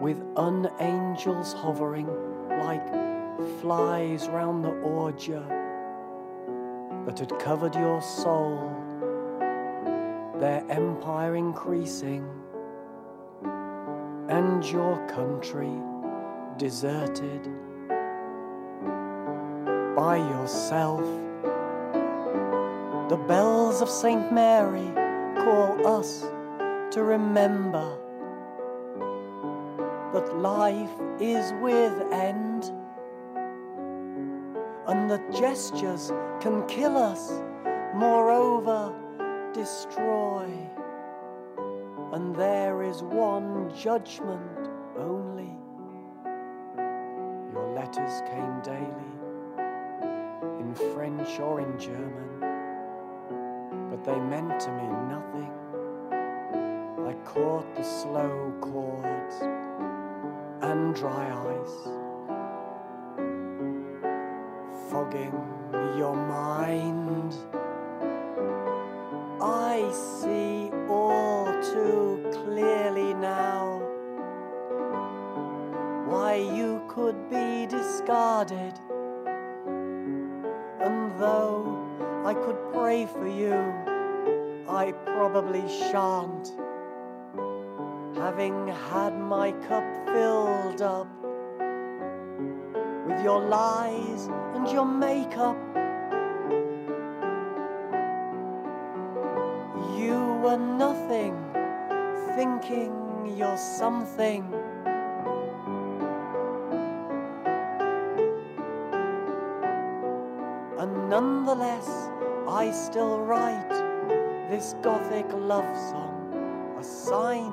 With 0.00 0.18
unangels 0.36 1.52
hovering 1.52 2.08
like 2.60 2.88
flies 3.60 4.28
round 4.28 4.64
the 4.64 4.70
ordure 4.80 5.46
that 7.06 7.18
had 7.18 7.38
covered 7.38 7.74
your 7.74 8.00
soul, 8.00 8.72
their 10.38 10.64
empire 10.70 11.36
increasing, 11.36 12.26
and 14.28 14.64
your 14.64 15.06
country 15.08 15.72
deserted 16.56 17.48
by 19.96 20.16
yourself. 20.16 21.29
The 23.10 23.16
bells 23.16 23.82
of 23.82 23.90
St. 23.90 24.32
Mary 24.32 24.88
call 25.42 25.84
us 25.84 26.30
to 26.92 27.02
remember 27.02 27.98
that 30.12 30.38
life 30.38 30.92
is 31.18 31.52
with 31.60 31.92
end 32.12 32.70
and 34.86 35.10
that 35.10 35.28
gestures 35.32 36.12
can 36.40 36.64
kill 36.68 36.96
us, 36.96 37.32
moreover, 37.96 38.94
destroy. 39.54 40.48
And 42.12 42.36
there 42.36 42.84
is 42.84 43.02
one 43.02 43.74
judgment 43.76 44.59
but 54.04 54.14
they 54.14 54.20
meant 54.20 54.60
to 54.60 54.70
me 54.72 54.86
nothing. 55.08 55.52
I 57.06 57.12
caught 57.24 57.74
the 57.74 57.82
slow 57.82 58.52
chords 58.60 59.34
and 60.62 60.94
dry 60.94 61.26
ice, 61.58 61.88
fogging 64.90 65.32
your 65.96 66.14
mind. 66.14 67.34
I 69.40 69.90
see 69.92 70.70
all 70.88 71.46
too 71.62 72.30
clearly 72.32 73.14
now 73.14 73.82
why 76.06 76.34
you 76.36 76.82
could 76.88 77.30
be 77.30 77.66
discarded. 77.66 78.78
Shan't. 85.68 86.52
Having 88.16 88.68
had 88.68 89.18
my 89.18 89.52
cup 89.68 89.84
filled 90.06 90.82
up 90.82 91.08
with 93.06 93.24
your 93.24 93.40
lies 93.40 94.28
and 94.54 94.68
your 94.68 94.84
makeup, 94.84 95.56
you 99.98 100.18
were 100.42 100.58
nothing, 100.58 101.34
thinking 102.36 103.34
you're 103.36 103.56
something. 103.56 104.44
And 110.78 111.10
nonetheless, 111.10 111.88
I 112.48 112.70
still 112.70 113.18
write 113.20 113.69
this 114.60 114.74
gothic 114.82 115.24
love 115.32 115.74
song, 115.74 116.76
a 116.78 116.84
sign 116.84 117.50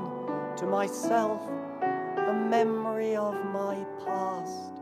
to 0.57 0.65
myself, 0.65 1.41
a 1.81 2.33
memory 2.33 3.15
of 3.15 3.33
my 3.45 3.77
past. 4.03 4.73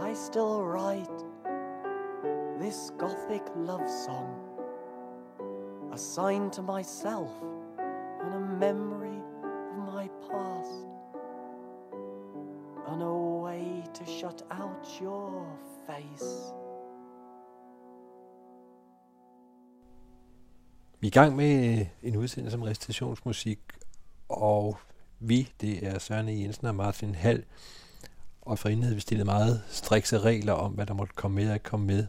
I 0.00 0.14
still 0.14 0.62
write 0.62 1.18
this 2.60 2.92
gothic 2.96 3.42
love 3.56 3.90
song, 3.90 4.38
a 5.92 5.98
sign 5.98 6.48
to 6.52 6.62
myself 6.62 7.32
and 8.20 8.32
a 8.32 8.40
memory 8.40 9.20
of 9.42 9.78
my 9.92 10.08
past, 10.30 10.86
and 12.86 13.02
a 13.02 13.12
way 13.12 13.82
to 13.94 14.06
shut 14.06 14.40
out 14.52 14.86
your 15.00 15.44
face. 15.88 16.52
Vi 21.02 21.06
er 21.06 21.10
i 21.10 21.18
gang 21.20 21.36
med 21.36 21.86
en 22.02 22.16
udsendelse 22.16 22.56
om 22.56 22.62
recitationsmusik, 22.62 23.58
og 24.28 24.78
vi, 25.20 25.52
det 25.60 25.86
er 25.86 25.98
Søren 25.98 26.28
E. 26.28 26.32
Jensen 26.32 26.66
og 26.66 26.74
Martin 26.74 27.14
Hall, 27.14 27.44
og 28.42 28.58
for 28.58 28.68
inden 28.68 28.82
havde 28.82 28.94
vi 28.94 29.00
stillet 29.00 29.26
meget 29.26 29.62
strikse 29.68 30.18
regler 30.18 30.52
om, 30.52 30.72
hvad 30.72 30.86
der 30.86 30.94
måtte 30.94 31.14
komme 31.16 31.34
med 31.34 31.48
og 31.48 31.54
ikke 31.54 31.64
komme 31.64 31.86
med. 31.86 32.06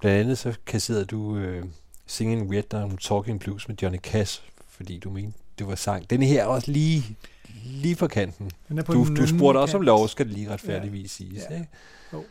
Blandt 0.00 0.20
andet 0.20 0.38
så 0.38 0.54
kasserede 0.66 1.04
du 1.04 1.20
uh, 1.20 1.64
Singing 2.06 2.50
Vietnam 2.50 2.96
Talking 2.96 3.40
Blues 3.40 3.68
med 3.68 3.76
Johnny 3.82 3.98
Cash, 3.98 4.42
fordi 4.68 4.98
du 4.98 5.10
mente, 5.10 5.38
det 5.58 5.66
var 5.66 5.74
sang. 5.74 6.10
Den 6.10 6.22
her 6.22 6.42
er 6.42 6.46
også 6.46 6.70
lige, 6.70 7.16
lige 7.64 7.96
på 7.96 8.06
kanten. 8.06 8.50
Den 8.68 8.78
er 8.78 8.82
på 8.82 8.92
du, 8.92 9.04
den 9.04 9.14
du 9.14 9.26
spurgte 9.26 9.58
også 9.58 9.76
om 9.76 9.82
lov, 9.82 10.08
skal 10.08 10.26
det 10.26 10.34
lige 10.34 10.50
retfærdigvis 10.50 11.20
ja. 11.20 11.24
siges. 11.24 11.42
Ja. 11.50 11.54
Ikke? 11.54 11.68
Jo. 12.12 12.24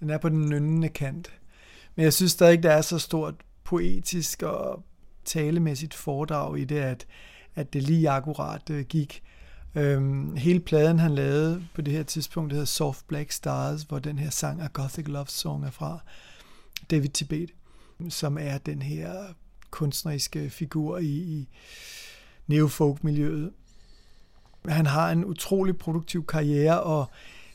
Den 0.00 0.10
er 0.10 0.18
på 0.18 0.28
den 0.28 0.48
nynnende 0.48 0.88
kant. 0.88 1.32
Men 1.94 2.04
jeg 2.04 2.12
synes 2.12 2.32
stadig, 2.32 2.62
der 2.62 2.70
er 2.70 2.82
så 2.82 2.98
stort 2.98 3.34
poetisk 3.64 4.42
og 4.42 4.84
talemæssigt 5.24 5.94
foredrag 5.94 6.58
i 6.58 6.64
det, 6.64 6.78
at, 6.78 7.06
at 7.54 7.72
det 7.72 7.82
lige 7.82 8.10
akkurat 8.10 8.70
øh, 8.70 8.84
gik. 8.84 9.22
Øhm, 9.74 10.36
hele 10.36 10.60
pladen, 10.60 10.98
han 10.98 11.14
lavede 11.14 11.64
på 11.74 11.82
det 11.82 11.92
her 11.92 12.02
tidspunkt, 12.02 12.50
det 12.50 12.56
hedder 12.56 12.66
Soft 12.66 13.08
Black 13.08 13.32
Stars, 13.32 13.82
hvor 13.82 13.98
den 13.98 14.18
her 14.18 14.30
sang 14.30 14.60
af 14.60 14.72
Gothic 14.72 15.08
Love 15.08 15.26
Song 15.26 15.64
er 15.64 15.70
fra 15.70 15.98
David 16.90 17.08
Tibet, 17.08 17.50
som 18.08 18.38
er 18.40 18.58
den 18.58 18.82
her 18.82 19.14
kunstneriske 19.70 20.50
figur 20.50 20.98
i, 20.98 21.06
i 21.06 21.48
neofolk-miljøet. 22.46 23.52
Han 24.68 24.86
har 24.86 25.10
en 25.10 25.24
utrolig 25.24 25.78
produktiv 25.78 26.26
karriere, 26.26 26.82
og 26.82 27.10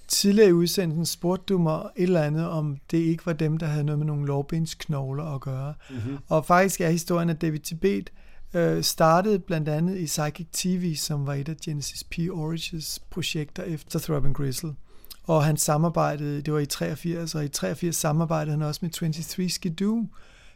tidligere 0.08 0.50
i 0.50 0.53
udsendelsen 0.53 1.06
spurgte 1.06 1.53
du 1.53 1.58
mig 1.58 1.82
et 1.95 2.03
eller 2.03 2.22
andet, 2.22 2.50
om 2.50 2.77
det 2.92 2.98
ikke 2.98 3.26
var 3.26 3.34
dem, 3.34 3.58
der 3.58 3.66
havde 3.66 3.84
noget 3.84 4.00
med 4.00 4.08
nogle 4.08 4.26
lårbensknogler 4.27 5.24
at 5.24 5.42
gøre. 5.42 5.74
Mhm. 5.90 6.18
Og 6.27 6.45
faktisk 6.45 6.82
er 6.82 6.90
historien, 6.90 7.30
at 7.30 7.42
David 7.42 7.60
Tibet 7.60 8.10
øh, 8.53 8.84
startede 8.84 9.40
blandt 9.40 9.69
andet 9.69 9.98
i 9.98 10.06
Psychic 10.06 10.48
TV, 10.53 10.95
som 10.95 11.27
var 11.27 11.34
et 11.34 11.50
af 11.50 11.58
Genesis 11.58 12.03
P. 12.03 12.14
Orridge's 12.14 12.98
projekter 13.10 13.64
efter 13.64 14.00
Throbbing 14.00 14.36
Gristle. 14.36 14.76
Og 15.24 15.45
han 15.45 15.58
samarbejdede, 15.58 16.42
det 16.42 16.53
var 16.53 16.60
i 16.60 16.66
83, 16.66 17.36
og 17.36 17.45
i 17.45 17.48
83 17.48 17.95
samarbejdede 17.95 18.52
han 18.52 18.61
også 18.61 18.80
med 18.84 18.92
23 18.92 19.50
Skidoo, 19.50 20.08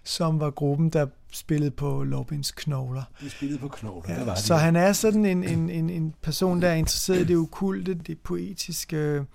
som 0.04 0.40
var 0.40 0.50
gruppen, 0.50 0.90
der 0.90 1.08
spillede 1.32 1.72
på 1.72 2.04
Lobins 2.04 2.52
knogler. 2.52 3.04
De 3.22 3.30
spillede 3.30 3.60
på 3.60 3.68
knogler, 3.68 4.14
Ja, 4.14 4.20
der 4.20 4.26
var 4.26 4.36
så 4.36 4.54
det. 4.54 4.62
han 4.62 4.76
er 4.76 4.94
sådan 4.94 5.26
en, 5.26 5.44
en, 5.44 5.70
en, 5.70 5.90
en 5.90 6.14
person, 6.22 6.62
der 6.62 6.68
er 6.70 6.74
interesseret 6.76 7.20
i 7.20 7.24
det 7.24 7.38
okulte, 7.38 7.94
det 7.94 8.20
poetiske, 8.20 9.26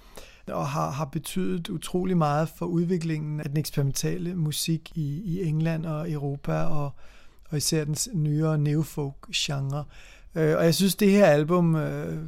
og 0.46 0.68
har, 0.68 0.90
har 0.90 1.04
betydet 1.04 1.68
utrolig 1.68 2.16
meget 2.16 2.48
for 2.48 2.66
udviklingen 2.66 3.40
af 3.40 3.48
den 3.48 3.56
eksperimentale 3.56 4.34
musik 4.34 4.92
i, 4.94 5.22
i 5.24 5.44
England 5.48 5.86
og 5.86 6.10
Europa, 6.10 6.52
og, 6.62 6.90
og 7.50 7.56
især 7.56 7.84
den 7.84 7.96
nyere 8.14 8.58
neofolk-genre. 8.58 9.84
Øh, 10.34 10.56
og 10.56 10.64
jeg 10.64 10.74
synes, 10.74 10.94
det 10.94 11.10
her 11.10 11.26
album, 11.26 11.76
øh, 11.76 12.22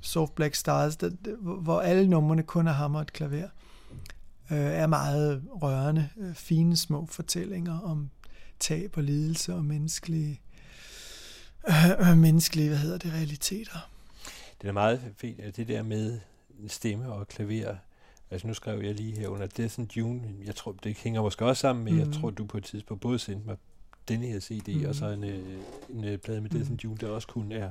Soft 0.00 0.34
Black 0.34 0.54
Stars, 0.54 0.96
der, 0.96 1.10
hvor 1.62 1.80
alle 1.80 2.06
numrene 2.08 2.42
kun 2.42 2.66
er 2.66 2.72
hammer 2.72 2.98
og 2.98 3.02
et 3.02 3.12
klaver, 3.12 3.48
øh, 4.50 4.58
er 4.58 4.86
meget 4.86 5.42
rørende, 5.62 6.08
øh, 6.20 6.34
fine 6.34 6.76
små 6.76 7.06
fortællinger 7.06 7.78
om 7.80 8.10
tab 8.60 8.96
og 8.96 9.02
lidelse 9.02 9.54
og 9.54 9.64
menneskelige, 9.64 10.40
øh, 12.10 12.16
menneskelige 12.18 12.68
hvad 12.68 12.78
hedder 12.78 12.98
det, 12.98 13.12
realiteter. 13.12 13.90
Det 14.62 14.68
er 14.68 14.72
meget 14.72 15.00
fint, 15.16 15.40
at 15.40 15.56
det 15.56 15.68
der 15.68 15.82
med 15.82 16.20
stemme 16.68 17.12
og 17.12 17.28
klaver, 17.28 17.76
altså 18.30 18.46
nu 18.46 18.54
skrev 18.54 18.82
jeg 18.82 18.94
lige 18.94 19.16
her 19.18 19.28
under 19.28 19.46
Death 19.46 19.80
and 19.80 19.96
June, 19.96 20.22
jeg 20.44 20.56
tror, 20.56 20.72
det 20.72 20.96
hænger 20.96 21.22
måske 21.22 21.44
også 21.44 21.60
sammen 21.60 21.84
med, 21.84 21.92
mm. 21.92 21.98
Jeg 21.98 22.20
tror, 22.20 22.30
du 22.30 22.44
på 22.44 22.58
et 22.58 22.64
tidspunkt 22.64 23.00
både 23.00 23.18
sendte 23.18 23.46
mig 23.46 23.56
denne 24.08 24.26
her 24.26 24.40
CD, 24.40 24.68
mm. 24.76 24.84
Og 24.88 24.94
så 24.94 25.06
en, 25.06 25.24
øh, 25.24 25.58
en 25.90 26.04
øh, 26.04 26.18
plade 26.18 26.40
med 26.40 26.50
Death 26.50 26.64
Mhm. 26.64 26.72
and 26.72 26.80
June, 26.84 26.96
der 26.96 27.08
også 27.08 27.28
kun 27.28 27.52
er 27.52 27.70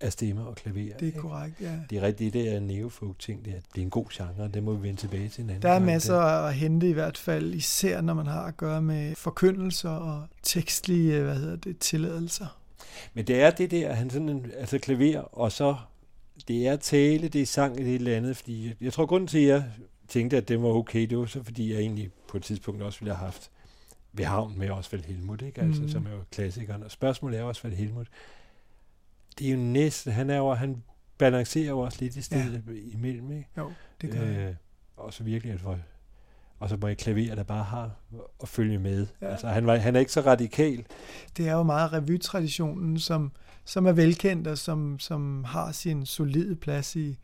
af 0.00 0.12
stemmer 0.12 0.44
og 0.44 0.54
klaver. 0.56 0.76
Det 0.94 1.02
er 1.02 1.06
ikke? 1.06 1.18
korrekt, 1.18 1.60
ja. 1.60 1.72
Det 1.90 1.98
er 1.98 2.02
rigtigt, 2.02 2.34
det 2.34 2.44
der 2.44 2.60
neofolk 2.60 3.18
ting, 3.18 3.44
det 3.44 3.52
er, 3.52 3.60
det 3.74 3.78
er 3.80 3.82
en 3.82 3.90
god 3.90 4.06
genre, 4.12 4.48
det 4.54 4.62
må 4.62 4.74
vi 4.74 4.82
vende 4.88 5.00
tilbage 5.00 5.28
til 5.28 5.44
en 5.44 5.50
anden 5.50 5.62
Der 5.62 5.70
er 5.70 5.78
masser 5.78 6.18
at 6.20 6.54
hente 6.54 6.88
i 6.88 6.92
hvert 6.92 7.18
fald, 7.18 7.54
især 7.54 8.00
når 8.00 8.14
man 8.14 8.26
har 8.26 8.42
at 8.44 8.56
gøre 8.56 8.82
med 8.82 9.14
forkyndelser 9.14 9.90
og 9.90 10.26
tekstlige, 10.42 11.20
hvad 11.22 11.36
hedder 11.36 11.56
det, 11.56 11.78
tilladelser. 11.78 12.58
Men 13.14 13.26
det 13.26 13.40
er 13.42 13.50
det 13.50 13.70
der, 13.70 13.92
han 13.92 14.10
sådan 14.10 14.28
en, 14.28 14.46
altså 14.58 14.78
klaver, 14.78 15.20
og 15.20 15.52
så, 15.52 15.76
det 16.48 16.66
er 16.66 16.76
tale, 16.76 17.28
det 17.28 17.42
er 17.42 17.46
sang, 17.46 17.78
det 17.78 17.92
er 17.92 17.96
et 18.00 18.08
andet, 18.08 18.36
fordi 18.36 18.72
jeg 18.80 18.92
tror 18.92 19.06
grunden 19.06 19.26
til, 19.26 19.38
at 19.38 19.46
jeg 19.48 19.64
tænkte, 20.08 20.36
at 20.36 20.48
det 20.48 20.62
var 20.62 20.68
okay, 20.68 21.00
det 21.06 21.18
var 21.18 21.26
så 21.26 21.42
fordi, 21.42 21.72
jeg 21.72 21.80
egentlig 21.80 22.10
på 22.28 22.36
et 22.36 22.42
tidspunkt 22.42 22.82
også 22.82 23.00
ville 23.00 23.14
have 23.14 23.24
haft 23.24 23.50
ved 24.12 24.24
havn 24.24 24.58
med 24.58 24.70
Osvald 24.70 25.04
Helmut, 25.04 25.42
ikke? 25.42 25.60
Altså, 25.60 25.80
Mhm. 25.82 25.90
som 25.90 26.06
er 26.06 26.10
jo 26.10 26.18
klassikeren. 26.32 26.82
Og 26.82 26.90
spørgsmålet 26.90 27.38
er 27.40 27.42
Osvald 27.44 27.72
Helmut, 27.74 28.06
det 29.38 29.46
er 29.46 29.50
jo 29.50 29.58
næsten, 29.58 30.12
han 30.12 30.30
er 30.30 30.36
jo, 30.36 30.54
han 30.54 30.82
balancerer 31.18 31.68
jo 31.68 31.78
også 31.78 31.98
lidt 32.00 32.16
i 32.16 32.22
stedet 32.22 32.62
ja. 32.66 32.72
imellem, 32.72 33.32
ikke? 33.32 33.48
Jo, 33.56 33.72
det 34.00 34.10
gør 34.10 34.48
øh, 34.48 34.54
Og 34.96 35.12
så 35.12 35.24
virkelig, 35.24 35.54
at 35.54 35.60
for, 35.60 35.78
og 36.58 36.68
så 36.68 36.76
må 36.76 36.86
jeg 36.86 36.98
klaver, 36.98 37.34
der 37.34 37.42
bare 37.42 37.64
har 37.64 37.90
at 38.42 38.48
følge 38.48 38.78
med. 38.78 39.06
Ja. 39.20 39.26
Altså, 39.26 39.48
han, 39.48 39.66
var, 39.66 39.76
han 39.76 39.96
er 39.96 40.00
ikke 40.00 40.12
så 40.12 40.20
radikal. 40.20 40.86
Det 41.36 41.48
er 41.48 41.52
jo 41.52 41.62
meget 41.62 41.92
revytraditionen, 41.92 42.98
som, 42.98 43.32
som 43.64 43.86
er 43.86 43.92
velkendt 43.92 44.46
og 44.46 44.58
som, 44.58 44.98
som 44.98 45.44
har 45.44 45.72
sin 45.72 46.06
solide 46.06 46.56
plads 46.56 46.96
i 46.96 47.18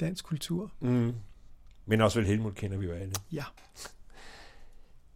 dansk 0.00 0.24
kultur. 0.24 0.72
Mm. 0.80 1.14
Men 1.86 2.00
også 2.00 2.18
vel 2.18 2.28
Helmut 2.28 2.54
kender 2.54 2.78
vi 2.78 2.86
jo 2.86 2.92
alle. 2.92 3.14
Ja. 3.32 3.44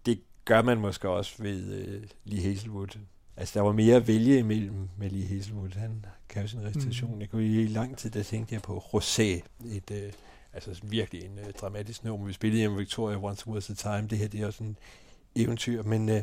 Det 0.06 0.20
gør 0.44 0.62
man 0.62 0.78
måske 0.78 1.08
også 1.08 1.42
ved 1.42 1.72
øh, 1.74 2.02
Lee 2.24 2.42
Hazelwood. 2.42 2.98
Altså, 3.36 3.58
der 3.58 3.64
var 3.64 3.72
mere 3.72 3.96
at 3.96 4.08
vælge 4.08 4.38
imellem 4.38 4.88
med 4.98 5.10
Lee 5.10 5.26
Hazelwood. 5.26 5.70
Han 5.70 6.04
kan 6.28 6.42
jo 6.42 6.48
sin 6.48 6.62
recitation. 6.62 7.14
Mm. 7.14 7.20
Jeg 7.20 7.30
kunne 7.30 7.46
i 7.46 7.66
lang 7.66 7.98
tid, 7.98 8.10
der 8.10 8.22
tænkte 8.22 8.54
jeg 8.54 8.62
på 8.62 8.78
Rosé. 8.78 9.42
Et, 9.66 9.90
øh, 9.90 10.12
altså 10.52 10.80
virkelig 10.82 11.24
en 11.24 11.38
øh, 11.38 11.52
dramatisk 11.52 12.04
nummer. 12.04 12.26
Vi 12.26 12.32
spillede 12.32 12.58
hjemme 12.58 12.78
Victoria 12.78 13.16
Once 13.16 13.48
Was 13.48 13.70
a 13.70 13.74
Time. 13.74 14.08
Det 14.08 14.18
her, 14.18 14.28
det 14.28 14.40
er 14.40 14.46
også 14.46 14.64
en 14.64 14.78
eventyr. 15.34 15.82
Men 15.82 16.08
øh, 16.08 16.22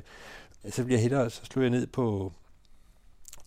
så 0.70 0.84
bliver 0.84 0.98
jeg 0.98 1.02
hellere, 1.02 1.30
så 1.30 1.46
slog 1.46 1.64
jeg 1.64 1.72
ned 1.72 1.88
på 1.88 2.34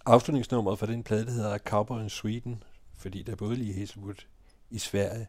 afslutningsnummeret 0.06 0.78
for 0.78 0.86
den 0.86 1.02
plade, 1.02 1.26
der 1.26 1.32
hedder 1.32 1.58
Cowboy 1.58 2.02
in 2.02 2.10
Sweden. 2.10 2.62
Fordi 2.96 3.22
der 3.22 3.32
er 3.32 3.36
både 3.36 3.56
Lee 3.56 3.74
Hazelwood 3.74 4.24
i 4.70 4.78
Sverige. 4.78 5.26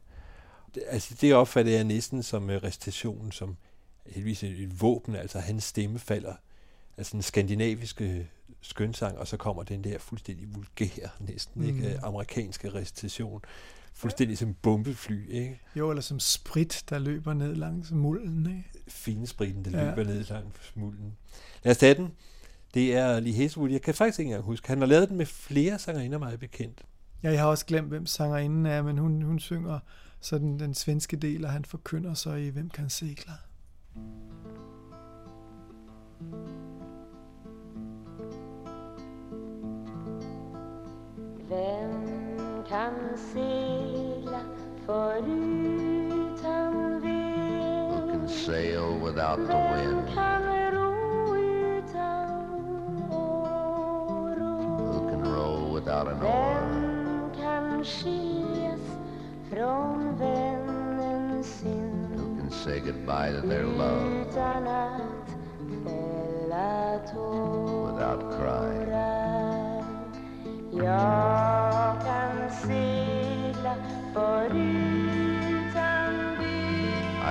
Det, 0.76 0.84
altså, 0.88 1.16
det 1.22 1.34
opfatter 1.34 1.72
jeg 1.72 1.84
næsten 1.84 2.24
som 2.24 2.50
øh, 2.50 2.64
recitationen, 2.64 3.32
som 3.32 3.58
heldigvis 4.06 4.44
et, 4.44 4.60
et 4.60 4.82
våben. 4.82 5.16
Altså, 5.16 5.40
hans 5.40 5.64
stemme 5.64 6.00
falder 6.00 6.34
altså 6.98 7.18
en 7.18 7.24
skandinaviske 7.24 8.28
skønsang, 8.62 9.18
og 9.18 9.28
så 9.28 9.38
kommer 9.38 9.64
den 9.64 9.84
der 9.84 10.00
fuldstændig 10.00 10.56
vulgære, 10.56 11.10
næsten 11.20 11.62
Mm. 11.62 11.68
ikke, 11.68 12.00
amerikanske 12.04 12.70
recitation. 12.74 13.42
Fuldstændig 13.94 14.38
som 14.38 14.54
bombefly, 14.62 15.30
ikke? 15.30 15.62
Jo, 15.76 15.90
eller 15.90 16.02
som 16.02 16.20
sprit, 16.20 16.84
der 16.90 17.00
løber 17.00 17.34
ned 17.34 17.56
langs 17.56 17.92
mulden. 17.92 18.46
Ikke? 18.48 18.64
Finespritten, 18.88 19.66
der 19.66 19.80
Ja. 19.84 19.90
løber 19.90 20.04
ned 20.04 20.24
langs 20.24 20.68
smulden. 20.74 21.18
Lad 21.64 21.72
os 21.72 21.78
tage 21.78 21.94
den. 21.96 22.12
Det 22.74 22.96
er 22.96 23.20
Lee 23.20 23.34
Hazelwood. 23.34 23.70
Jeg 23.70 23.82
kan 23.82 23.94
faktisk 23.94 24.20
ikke 24.20 24.30
engang 24.30 24.44
huske. 24.46 24.68
Han 24.68 24.78
har 24.80 24.86
lavet 24.86 25.10
den 25.10 25.18
med 25.18 25.26
flere 25.26 25.80
sangerinder, 25.80 26.18
meget 26.18 26.40
bekendt. 26.40 26.82
Ja, 27.24 27.32
jeg 27.32 27.40
har 27.40 27.48
også 27.48 27.66
glemt, 27.66 27.88
hvem 27.88 28.06
sangerinden 28.06 28.66
er, 28.66 28.82
men 28.82 28.98
hun, 28.98 29.22
hun 29.22 29.40
synger 29.40 29.80
så 30.22 30.38
den, 30.38 30.60
den 30.60 30.74
svenske 30.74 31.18
del, 31.18 31.46
og 31.46 31.52
han 31.52 31.66
forkynder 31.66 32.14
så 32.14 32.34
i 32.34 32.50
Hvem 32.50 32.70
kan 32.70 32.90
segler. 32.90 33.34
Vem 41.54 42.66
kan 42.70 42.94
segla 43.34 44.42
förutan 44.86 46.74
vind? 47.02 48.12
Can 48.12 48.28
sail 48.28 48.98
without 48.98 49.38
the 49.38 49.54
wind. 49.54 50.08
Kan 50.16 50.44
ro 50.74 51.36
utan 51.36 52.30
Who 54.94 55.00
can 55.10 55.22
row 55.34 55.74
without 55.76 56.08
an 56.08 56.24
oar? 56.24 56.62
Vem 56.62 57.32
kan 57.38 57.84
skiljas 57.86 58.86
från 59.50 60.18
vännen 60.18 61.44
sin? 61.44 62.08
Who 62.18 62.38
can 62.40 62.52
say 62.52 62.80
goodbye 62.80 63.32
to 63.32 63.48
their 63.48 63.66
love 63.66 64.22
Utan 64.22 64.68
att 64.68 65.30
fälla 65.86 67.00
tårar 67.14 67.94
without 67.94 68.22
crying? 68.38 68.74
Jag 70.76 71.33
I 74.16 74.48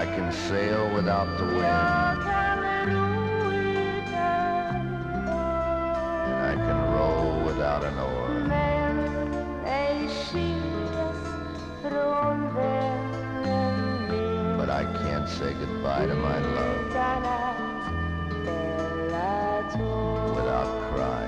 can 0.04 0.32
sail 0.32 0.92
without 0.92 1.38
the 1.38 1.44
wind. 1.44 1.62
And 6.28 6.38
I 6.50 6.54
can 6.56 6.78
row 6.92 7.42
without 7.46 7.84
an 7.84 7.98
oar. 7.98 8.28
But 14.58 14.70
I 14.70 14.84
can't 15.04 15.28
say 15.28 15.54
goodbye 15.54 16.06
to 16.06 16.14
my 16.14 16.38
love 16.38 16.92
without 20.34 20.68
crying. 20.90 21.21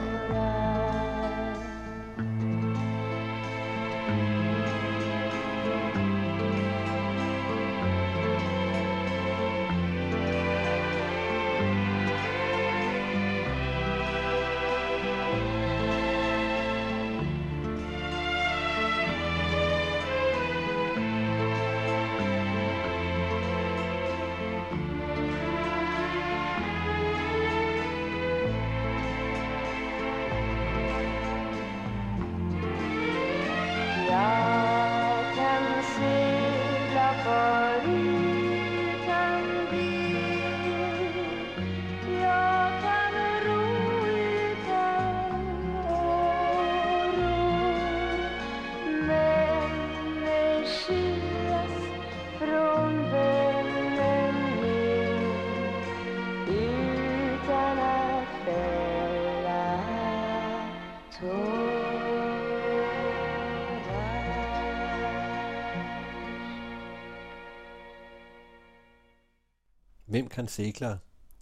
Hvem 70.35 70.47
kan 70.47 70.49
segler? 70.49 70.97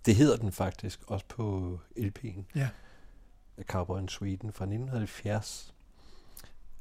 Det 0.07 0.15
hedder 0.15 0.37
den 0.37 0.53
faktisk, 0.53 1.01
også 1.07 1.27
på 1.29 1.79
LP'en. 1.99 2.43
Ja. 2.55 2.69
Af 3.57 3.65
Cowboy 3.65 4.01
in 4.01 4.09
Sweden 4.09 4.53
fra 4.53 4.65
1970. 4.65 5.75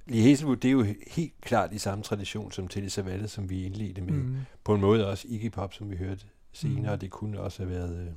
Lee 0.05 0.21
Hazelwood, 0.21 0.55
det 0.57 0.67
er 0.67 0.71
jo 0.71 0.85
helt 1.07 1.33
klart 1.41 1.73
i 1.73 1.77
samme 1.77 2.03
tradition 2.03 2.51
som 2.51 2.67
Telly 2.67 2.87
Savalle, 2.87 3.27
som 3.27 3.49
vi 3.49 3.65
indledte 3.65 4.01
med. 4.01 4.13
Mhm. 4.13 4.37
På 4.63 4.73
en 4.75 4.81
måde 4.81 5.07
også 5.07 5.27
Iggy 5.29 5.51
Pop, 5.51 5.73
som 5.73 5.91
vi 5.91 5.95
hørte 5.95 6.25
senere. 6.53 6.91
Mhm. 6.91 6.99
Det 6.99 7.09
kunne 7.09 7.39
også 7.39 7.63
have 7.63 7.69
været 7.69 7.99
øh, 7.99 8.07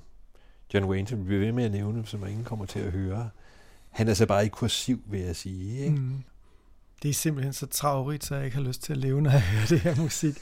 John 0.74 0.86
Wayne, 0.86 1.08
som 1.08 1.18
vi 1.18 1.24
bliver 1.24 1.40
ved 1.40 1.52
med 1.52 1.64
at 1.64 1.70
nævne, 1.72 2.06
som 2.06 2.26
ingen 2.26 2.44
kommer 2.44 2.66
til 2.66 2.78
at 2.78 2.92
høre. 2.92 3.30
Han 3.90 4.08
er 4.08 4.14
så 4.14 4.26
bare 4.26 4.46
i 4.46 4.48
kursiv, 4.48 5.02
vil 5.06 5.20
jeg 5.20 5.36
sige. 5.36 5.78
Ikke? 5.84 5.96
Mm. 5.96 6.24
Det 7.02 7.08
er 7.08 7.14
simpelthen 7.14 7.52
så 7.52 7.66
travrigt, 7.66 8.24
så 8.24 8.34
jeg 8.34 8.44
ikke 8.44 8.56
har 8.56 8.64
lyst 8.64 8.82
til 8.82 8.92
at 8.92 8.98
leve, 8.98 9.22
når 9.22 9.30
jeg 9.30 9.42
hører 9.42 9.66
det 9.66 9.80
her 9.80 9.96
musik. 10.02 10.34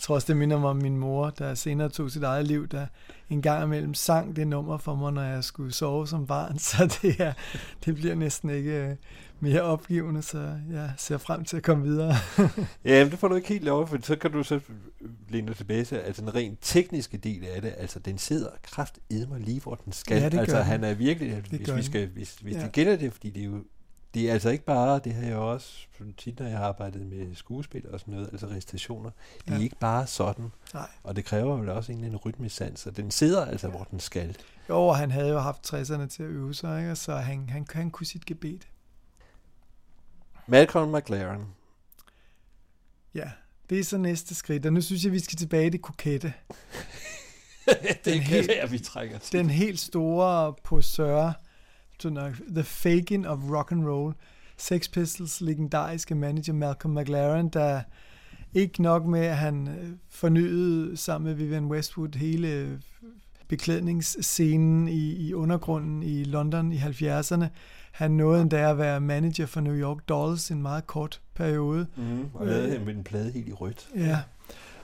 Jeg 0.00 0.04
tror 0.04 0.14
også, 0.14 0.26
det 0.26 0.36
minder 0.36 0.58
mig 0.58 0.70
om 0.70 0.76
min 0.76 0.96
mor, 0.96 1.30
der 1.30 1.54
senere 1.54 1.88
tog 1.88 2.10
sit 2.10 2.22
eget 2.22 2.46
liv, 2.46 2.68
der 2.68 2.86
en 3.30 3.42
gang 3.42 3.64
imellem 3.64 3.94
sang 3.94 4.36
det 4.36 4.46
nummer 4.46 4.78
for 4.78 4.94
mig, 4.94 5.12
når 5.12 5.22
jeg 5.22 5.44
skulle 5.44 5.72
sove 5.72 6.08
som 6.08 6.26
barn. 6.26 6.58
Så 6.68 6.98
det, 7.02 7.20
er, 7.20 7.32
det 7.84 7.94
bliver 7.94 8.14
næsten 8.14 8.50
ikke 8.50 8.86
øh, 8.86 8.96
mere 9.40 9.62
opgivende, 9.62 10.22
så 10.22 10.38
jeg 10.72 10.92
ser 10.96 11.18
frem 11.18 11.44
til 11.44 11.56
at 11.56 11.62
komme 11.62 11.84
videre. 11.84 12.14
Ja, 12.84 13.04
men 13.04 13.10
det 13.10 13.18
får 13.18 13.28
du 13.28 13.34
ikke 13.34 13.48
helt 13.48 13.64
lov, 13.64 13.86
for 13.88 13.98
så 14.02 14.16
kan 14.16 14.32
du 14.32 14.42
så 14.42 14.60
læne 15.28 15.46
dig 15.48 15.56
tilbage 15.56 15.84
til, 15.84 15.96
altså 15.96 16.22
den 16.22 16.34
rent 16.34 16.58
tekniske 16.62 17.16
del 17.16 17.44
af 17.54 17.62
det, 17.62 17.74
altså 17.78 17.98
den 17.98 18.18
sidder 18.18 18.48
kraft 18.62 18.98
mig 19.28 19.40
lige, 19.40 19.60
hvor 19.60 19.74
den 19.74 19.92
skal. 19.92 20.16
Ja, 20.18 20.24
det 20.24 20.32
gør 20.32 20.38
altså 20.40 20.56
den. 20.56 20.64
han 20.64 20.84
er 20.84 20.94
virkelig, 20.94 21.30
Det 21.50 21.60
hvis 21.60 21.76
vi 21.76 21.82
skal, 21.82 22.06
hvis, 22.06 22.34
hvis 22.34 22.56
Ja. 22.56 22.62
det 22.62 22.72
gælder 22.72 22.96
det, 22.96 23.12
fordi 23.12 23.30
det 23.30 23.40
er 23.40 23.46
jo 23.46 23.64
Det 24.14 24.28
er 24.28 24.32
altså 24.32 24.50
ikke 24.50 24.64
bare, 24.64 25.00
det 25.04 25.14
har 25.14 25.22
jeg 25.26 25.36
også 25.36 25.86
tit, 26.16 26.38
når 26.38 26.46
jeg 26.46 26.58
har 26.58 26.64
arbejdet 26.66 27.06
med 27.06 27.34
skuespil 27.34 27.88
og 27.88 28.00
sådan 28.00 28.14
noget, 28.14 28.28
altså 28.32 28.46
recitationer. 28.46 29.10
Det 29.44 29.52
er 29.52 29.56
Ja. 29.56 29.62
ikke 29.62 29.76
bare 29.80 30.06
sådan. 30.06 30.52
Nej. 30.74 30.88
Og 31.02 31.16
det 31.16 31.24
kræver 31.24 31.56
vel 31.56 31.68
også 31.68 31.92
egentlig 31.92 32.08
en 32.10 32.16
rytmisk 32.16 32.56
sans, 32.56 32.86
og 32.86 32.96
den 32.96 33.10
sidder 33.10 33.44
altså, 33.44 33.68
hvor 33.68 33.84
den 33.84 34.00
skal. 34.00 34.36
Jo, 34.68 34.76
og 34.86 34.96
han 34.96 35.10
havde 35.10 35.28
jo 35.28 35.38
haft 35.38 35.74
60'erne 35.74 36.06
til 36.06 36.22
at 36.22 36.28
øve 36.28 36.54
sig, 36.54 36.80
ikke? 36.80 36.96
så 36.96 37.16
han, 37.16 37.48
han, 37.48 37.66
han 37.72 37.90
kunne 37.90 38.06
sit 38.06 38.26
gebet. 38.26 38.68
Malcolm 40.46 40.94
McLaren. 40.94 41.46
Ja, 43.14 43.30
det 43.70 43.80
er 43.80 43.84
så 43.84 43.98
næste 43.98 44.34
skridt, 44.34 44.66
og 44.66 44.72
nu 44.72 44.80
synes 44.80 45.04
jeg, 45.04 45.12
vi 45.12 45.18
skal 45.18 45.38
tilbage 45.38 45.66
i 45.66 45.70
det 45.70 45.82
kokette. 45.82 46.32
det 48.04 48.20
kan 48.20 48.44
være, 48.48 48.70
vi 48.70 48.78
trækker 48.78 49.18
til. 49.18 49.38
Den 49.38 49.50
helt 49.50 49.80
store 49.80 50.54
posør, 50.64 51.32
The 52.54 52.62
Fagin 52.64 53.26
of 53.26 53.38
Rock 53.50 53.72
and 53.72 53.88
Roll, 53.88 54.14
Sex 54.56 54.88
Pistols 54.88 55.40
legendariske 55.40 56.14
manager 56.14 56.52
Malcolm 56.52 56.94
McLaren, 56.94 57.48
der 57.48 57.82
ikke 58.54 58.82
nok 58.82 59.06
med, 59.06 59.20
at 59.20 59.36
han 59.36 59.68
øh, 59.68 59.90
fornyede 60.08 60.96
sammen 60.96 61.28
med 61.28 61.34
Vivian 61.34 61.64
Westwood 61.64 62.16
hele 62.16 62.48
øh, 62.48 62.78
beklædningsscenen 63.48 64.88
i, 64.88 65.28
i 65.28 65.34
undergrunden 65.34 66.02
i 66.02 66.24
London 66.24 66.72
i 66.72 66.76
70'erne. 66.76 67.44
Han 67.92 68.10
nåede 68.10 68.42
endda 68.42 68.70
at 68.70 68.78
være 68.78 69.00
manager 69.00 69.46
for 69.46 69.60
New 69.60 69.74
York 69.74 70.08
Dolls 70.08 70.50
en 70.50 70.62
meget 70.62 70.86
kort 70.86 71.20
periode. 71.34 71.86
Mm, 71.96 72.28
og 72.34 72.46
lavede 72.46 72.76
ham 72.76 72.86
med 72.86 72.94
en 72.94 73.04
plade 73.04 73.32
helt 73.32 73.48
i 73.48 73.52
rødt. 73.52 73.88
Ja, 73.96 74.18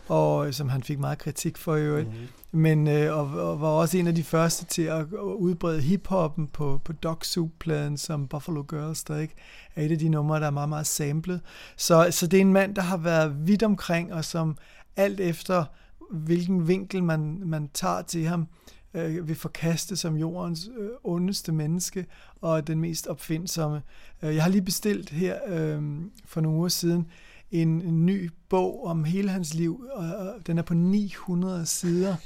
og 0.08 0.46
øh, 0.46 0.52
som 0.52 0.68
han 0.68 0.82
fik 0.82 0.98
meget 0.98 1.18
kritik 1.18 1.58
for 1.58 1.76
i 1.76 1.82
øvrigt. 1.82 2.08
Mhm. 2.08 2.16
Mm-hmm. 2.16 2.60
Men 2.60 2.88
øh, 2.88 3.18
og, 3.18 3.50
og 3.50 3.60
var 3.60 3.68
også 3.68 3.98
en 3.98 4.06
af 4.06 4.14
de 4.14 4.24
første 4.24 4.64
til 4.64 4.82
at 4.82 5.06
udbrede 5.12 5.80
hiphoppen 5.80 6.48
på, 6.48 6.80
på 6.84 6.92
Dog 6.92 7.18
Soup-pladen, 7.24 7.96
som 7.96 8.28
Buffalo 8.28 8.64
Girls, 8.68 9.04
ikke 9.20 9.34
er 9.76 9.82
et 9.82 9.92
af 9.92 9.98
de 9.98 10.08
numre, 10.08 10.40
der 10.40 10.46
er 10.46 10.50
meget, 10.50 10.68
meget 10.68 10.86
samlet. 10.86 11.40
Så, 11.76 12.08
så 12.10 12.26
det 12.26 12.36
er 12.36 12.40
en 12.40 12.52
mand, 12.52 12.74
der 12.74 12.82
har 12.82 12.96
været 12.96 13.46
vidt 13.46 13.62
omkring, 13.62 14.14
og 14.14 14.24
som 14.24 14.56
alt 14.96 15.20
efter 15.20 15.64
hvilken 16.10 16.68
vinkel 16.68 17.02
man, 17.04 17.42
man 17.44 17.70
tager 17.74 18.02
til 18.02 18.26
ham, 18.26 18.48
øh, 18.94 19.28
vil 19.28 19.36
forkaste 19.36 19.96
som 19.96 20.16
jordens 20.16 20.70
øh, 20.78 20.88
ondeste 21.04 21.52
menneske 21.52 22.06
og 22.40 22.66
den 22.66 22.80
mest 22.80 23.06
opfindsomme. 23.06 23.82
Øh, 24.22 24.34
jeg 24.34 24.42
har 24.42 24.50
lige 24.50 24.62
bestilt 24.62 25.10
her 25.10 25.38
øh, 25.48 25.82
for 26.24 26.40
nogle 26.40 26.58
uger 26.58 26.68
siden 26.68 27.06
en, 27.50 27.82
en 27.82 28.06
ny 28.06 28.30
bog 28.48 28.86
om 28.86 29.04
hele 29.04 29.30
hans 29.30 29.54
liv, 29.54 29.84
og, 29.92 30.16
og 30.16 30.46
den 30.46 30.58
er 30.58 30.62
på 30.62 30.74
900 30.74 31.66
sider. 31.66 32.16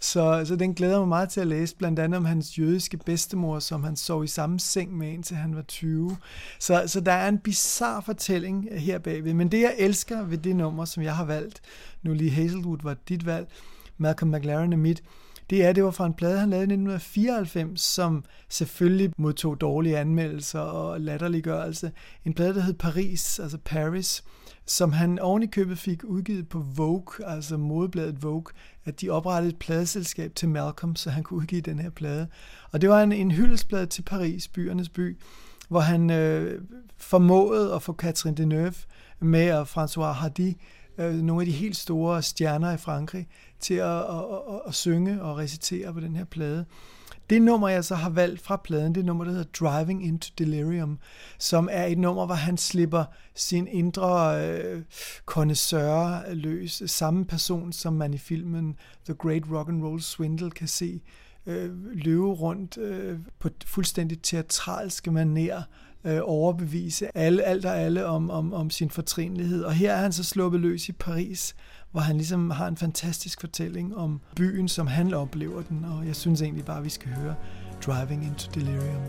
Så, 0.00 0.42
så 0.44 0.56
den 0.56 0.74
glæder 0.74 0.98
mig 0.98 1.08
meget 1.08 1.28
til 1.28 1.40
at 1.40 1.46
læse, 1.46 1.76
blandt 1.76 1.98
andet 1.98 2.16
om 2.16 2.24
hans 2.24 2.58
jødiske 2.58 2.96
bedstemor, 2.96 3.58
som 3.58 3.84
han 3.84 3.96
sov 3.96 4.24
i 4.24 4.26
samme 4.26 4.60
seng 4.60 4.96
med, 4.96 5.08
indtil 5.08 5.36
han 5.36 5.56
var 5.56 5.62
20. 5.62 6.16
Så, 6.58 6.84
så 6.86 7.00
der 7.00 7.12
er 7.12 7.28
en 7.28 7.38
bizarre 7.38 8.02
fortælling 8.02 8.68
her 8.72 8.98
bagved. 8.98 9.34
Men 9.34 9.48
det, 9.50 9.60
jeg 9.60 9.74
elsker 9.78 10.22
ved 10.22 10.38
det 10.38 10.56
nummer, 10.56 10.84
som 10.84 11.02
jeg 11.02 11.16
har 11.16 11.24
valgt, 11.24 11.60
nu 12.02 12.12
lige 12.12 12.30
Hazelwood 12.30 12.78
var 12.82 12.96
dit 13.08 13.26
valg, 13.26 13.48
Malcolm 13.98 14.30
McLaren 14.30 14.72
er 14.72 14.76
mit, 14.76 15.02
det 15.52 15.64
er, 15.64 15.72
det 15.72 15.84
var 15.84 15.90
fra 15.90 16.06
en 16.06 16.14
plade, 16.14 16.38
han 16.38 16.50
lavede 16.50 16.62
i 16.62 16.74
1994, 16.74 17.80
som 17.80 18.24
selvfølgelig 18.48 19.12
modtog 19.18 19.60
dårlige 19.60 19.98
anmeldelser 19.98 20.60
og 20.60 21.00
latterliggørelse. 21.00 21.92
En 22.24 22.34
plade, 22.34 22.54
der 22.54 22.60
hed 22.60 22.74
Paris, 22.74 23.38
altså 23.38 23.58
Paris, 23.64 24.24
som 24.66 24.92
han 24.92 25.18
oven 25.18 25.42
i 25.42 25.46
købet 25.46 25.78
fik 25.78 26.04
udgivet 26.04 26.48
på 26.48 26.64
Vogue, 26.76 27.28
altså 27.28 27.56
modebladet 27.56 28.22
Vogue, 28.22 28.52
at 28.84 29.00
de 29.00 29.10
oprettede 29.10 29.52
et 29.52 29.58
pladeselskab 29.58 30.34
til 30.34 30.48
Malcolm, 30.48 30.96
så 30.96 31.10
han 31.10 31.22
kunne 31.22 31.40
udgive 31.40 31.60
den 31.60 31.78
her 31.78 31.90
plade. 31.90 32.28
Og 32.70 32.80
det 32.80 32.88
var 32.88 33.02
en, 33.02 33.12
en 33.12 33.30
hyldesplade 33.30 33.86
til 33.86 34.02
Paris, 34.02 34.48
byernes 34.48 34.88
by, 34.88 35.18
hvor 35.68 35.80
han 35.80 36.10
øh, 36.10 36.62
formåede 36.96 37.74
at 37.74 37.82
få 37.82 37.92
Catherine 37.92 38.36
Deneuve 38.36 38.74
med 39.20 39.52
og 39.52 39.62
François 39.62 40.12
Hardy, 40.12 40.52
øh, 40.98 41.14
nogle 41.14 41.42
af 41.42 41.46
de 41.46 41.52
helt 41.52 41.76
store 41.76 42.22
stjerner 42.22 42.72
i 42.72 42.76
Frankrig, 42.76 43.28
til 43.62 43.74
at, 43.74 43.88
at, 43.88 44.24
at, 44.50 44.60
at 44.66 44.74
synge 44.74 45.22
og 45.22 45.36
recitere 45.36 45.92
på 45.92 46.00
den 46.00 46.16
her 46.16 46.24
plade. 46.24 46.64
Det 47.30 47.42
nummer, 47.42 47.68
jeg 47.68 47.84
så 47.84 47.94
har 47.94 48.10
valgt 48.10 48.40
fra 48.40 48.56
pladen, 48.56 48.94
det 48.94 49.00
er 49.00 49.04
nummer, 49.04 49.24
der 49.24 49.32
hedder 49.32 49.66
Driving 49.66 50.06
into 50.06 50.30
Delirium, 50.38 50.98
som 51.38 51.68
er 51.72 51.84
et 51.84 51.98
nummer, 51.98 52.26
hvor 52.26 52.34
han 52.34 52.56
slipper 52.56 53.04
sin 53.34 53.66
indre 53.66 54.44
øh, 54.46 54.82
connoisseur 55.26 56.34
løs. 56.34 56.82
Samme 56.86 57.24
person, 57.24 57.72
som 57.72 57.92
man 57.92 58.14
i 58.14 58.18
filmen 58.18 58.76
The 59.04 59.14
Great 59.14 59.42
Rock 59.50 59.68
and 59.68 59.84
Roll 59.84 60.00
Swindle 60.00 60.50
kan 60.50 60.68
se 60.68 61.00
øh, 61.46 61.70
løbe 61.92 62.26
rundt 62.26 62.78
øh, 62.78 63.18
på 63.38 63.48
fuldstændig 63.64 64.22
teatralske 64.22 65.10
maner, 65.10 65.62
øh, 66.04 66.20
overbevise 66.22 67.16
alle, 67.16 67.42
alt 67.42 67.64
og 67.64 67.78
alle 67.78 68.06
om, 68.06 68.30
om, 68.30 68.52
om 68.52 68.70
sin 68.70 68.90
fortrinlighed. 68.90 69.64
Og 69.64 69.72
her 69.72 69.92
er 69.92 70.02
han 70.02 70.12
så 70.12 70.24
sluppet 70.24 70.60
løs 70.60 70.88
i 70.88 70.92
Paris, 70.92 71.54
hvor 71.92 72.00
han 72.00 72.16
ligesom 72.16 72.50
har 72.50 72.68
en 72.68 72.76
fantastisk 72.76 73.40
fortælling 73.40 73.96
om 73.96 74.20
byen, 74.36 74.68
som 74.68 74.86
han 74.86 75.14
oplever 75.14 75.62
den, 75.62 75.84
og 75.84 76.06
jeg 76.06 76.16
synes 76.16 76.42
egentlig 76.42 76.64
bare, 76.64 76.78
at 76.78 76.84
vi 76.84 76.90
skal 76.90 77.10
høre 77.10 77.34
Driving 77.86 78.24
into 78.24 78.60
Delirium. 78.60 79.02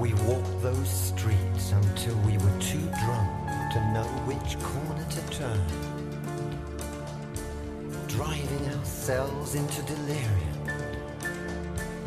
We 0.00 0.14
walked 0.28 0.62
those 0.62 0.90
streets 0.90 1.72
until 1.72 2.14
we 2.26 2.38
were 2.38 2.60
too 2.60 2.86
drunk 3.02 3.28
to 3.72 3.80
know 3.94 4.08
which 4.28 4.58
corner 4.58 5.04
to 5.10 5.20
turn. 5.32 5.60
Driving 8.08 8.78
ourselves 8.78 9.54
into 9.54 9.82
delirium. 9.82 10.60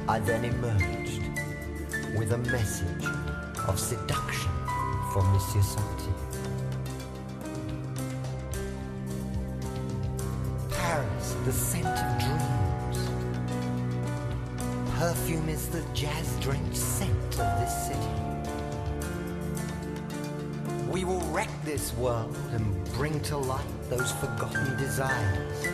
I 0.07 0.19
then 0.19 0.45
emerged 0.45 1.21
with 2.17 2.33
a 2.33 2.37
message 2.37 3.05
of 3.67 3.79
seduction 3.79 4.51
for 5.13 5.23
Monsieur 5.23 5.61
Sartre. 5.61 6.02
Paris, 10.83 11.35
the 11.45 11.51
scent 11.53 11.87
of 11.87 12.19
dreams. 12.19 12.97
Perfume 14.99 15.47
is 15.47 15.69
the 15.69 15.81
jazz-drenched 15.93 16.75
scent 16.75 17.39
of 17.39 17.59
this 17.61 17.87
city. 17.87 18.11
We 20.89 21.05
will 21.05 21.21
wreck 21.31 21.49
this 21.63 21.93
world 21.93 22.35
and 22.51 22.83
bring 22.91 23.21
to 23.21 23.37
light 23.37 23.63
those 23.89 24.11
forgotten 24.11 24.75
desires. 24.75 25.67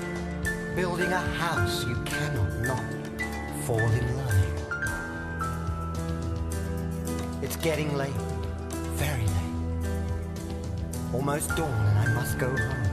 Building 0.75 1.11
a 1.11 1.17
house 1.17 1.83
you 1.85 1.95
cannot 2.03 2.61
not 2.61 2.83
fall 3.63 3.79
in 3.79 4.15
love. 4.15 4.35
It's 7.41 7.55
getting 7.55 7.97
late, 7.97 8.21
very 8.93 9.25
late. 9.25 9.55
Almost 11.15 11.55
dawn 11.55 11.71
and 11.71 11.97
I 11.97 12.13
must 12.13 12.38
go 12.38 12.55
home. 12.55 12.89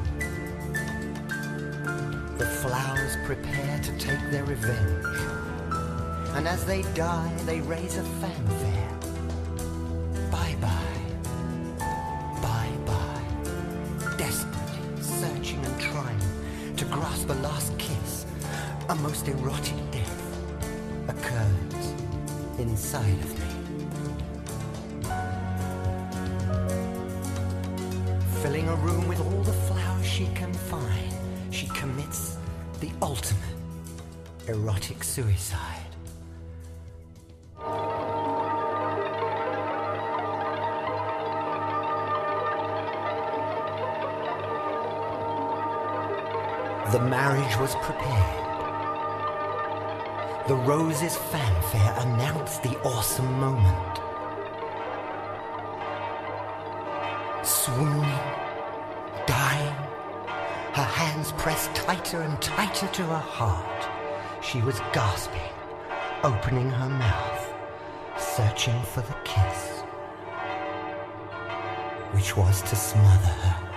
Flowers 2.67 3.17
prepare 3.25 3.79
to 3.79 3.93
take 3.97 4.19
their 4.33 4.43
revenge. 4.45 5.07
And 6.35 6.49
as 6.49 6.65
they 6.65 6.83
die, 6.95 7.33
they 7.45 7.61
raise 7.61 7.97
a 7.97 8.03
fanfare. 8.03 8.99
Bye 10.33 10.57
bye. 10.61 11.05
Bye 12.43 12.77
bye. 12.85 14.17
Desperate, 14.19 15.01
searching 15.01 15.65
and 15.65 15.81
trying 15.81 16.21
to 16.77 16.85
grasp 16.87 17.31
a 17.31 17.35
last 17.35 17.79
kiss, 17.79 18.27
a 18.89 18.97
most 18.97 19.29
erotic 19.29 19.77
death 19.93 20.39
occurs 21.09 21.95
inside 22.59 23.19
of 23.21 23.39
me. 23.39 23.47
Filling 28.43 28.69
a 28.69 28.75
room 28.75 29.07
with 29.07 29.21
all 29.21 29.43
the 29.43 29.53
flowers 29.53 30.05
she 30.05 30.27
can 30.35 30.53
find, 30.53 31.16
the 32.81 32.91
ultimate 33.01 33.43
erotic 34.49 35.03
suicide. 35.03 35.83
The 46.93 47.01
marriage 47.01 47.57
was 47.59 47.75
prepared. 47.77 48.47
The 50.47 50.55
roses' 50.55 51.17
fanfare 51.17 51.95
announced 51.99 52.63
the 52.63 52.79
awesome 52.83 53.41
moment. 53.41 54.06
Tighter 62.37 62.89
to 62.89 63.03
her 63.03 63.19
heart. 63.19 63.89
She 64.43 64.61
was 64.63 64.81
gasping, 64.93 65.41
opening 66.23 66.71
her 66.71 66.89
mouth, 66.89 67.55
searching 68.19 68.81
for 68.83 69.01
the 69.01 69.17
kiss, 69.25 69.81
which 72.13 72.37
was 72.37 72.63
to 72.63 72.77
smother 72.77 73.35
her. 73.43 73.76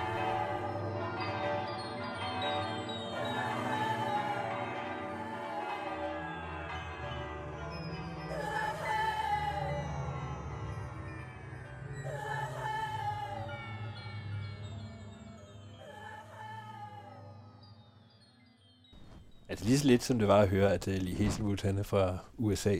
Lige 19.69 19.79
så 19.79 19.87
lidt 19.87 20.03
som 20.03 20.19
det 20.19 20.27
var 20.27 20.37
at 20.41 20.49
høre, 20.49 20.73
at 20.73 20.87
uh, 20.87 20.93
Lee 20.93 21.15
Hazelwood 21.25 21.57
han 21.63 21.77
er 21.77 21.83
fra 21.83 22.17
USA, 22.37 22.75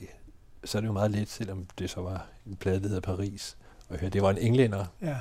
så 0.64 0.78
er 0.78 0.80
det 0.80 0.88
jo 0.88 0.92
meget 0.92 1.10
let, 1.10 1.30
selvom 1.30 1.66
det 1.78 1.90
så 1.90 2.00
var 2.00 2.26
en 2.46 2.56
plade, 2.56 2.80
der 2.80 2.86
hedder 2.88 3.00
Paris, 3.00 3.56
og 3.88 3.98
høre, 3.98 4.10
det 4.10 4.22
var 4.22 4.30
en 4.30 4.38
englænder, 4.38 4.84
Ja. 5.02 5.16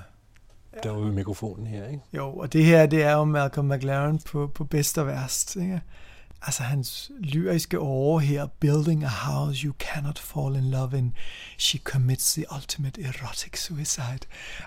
der 0.84 0.92
var 0.92 1.00
ved 1.00 1.12
mikrofonen 1.12 1.68
her, 1.68 1.88
ikke? 1.88 2.04
Jo, 2.14 2.34
og 2.34 2.54
det 2.54 2.66
her, 2.66 2.86
det 2.86 3.04
er 3.04 3.12
jo 3.14 3.24
Malcolm 3.24 3.68
McLaren 3.68 4.20
på, 4.20 4.48
på 4.48 4.64
bedst 4.64 4.98
og 4.98 5.08
værst. 5.08 5.56
Ikke? 5.56 5.82
Altså 6.42 6.64
hans 6.64 7.12
lyriske 7.20 7.80
åre 7.80 8.20
her, 8.22 8.48
building 8.60 9.04
a 9.04 9.08
house 9.08 9.66
you 9.66 9.74
cannot 9.80 10.20
fall 10.20 10.56
in 10.56 10.72
love 10.72 10.98
in, 10.98 11.14
she 11.58 11.80
commits 11.84 12.34
the 12.34 12.46
ultimate 12.56 13.02
erotic 13.02 13.60
suicide. 13.60 14.20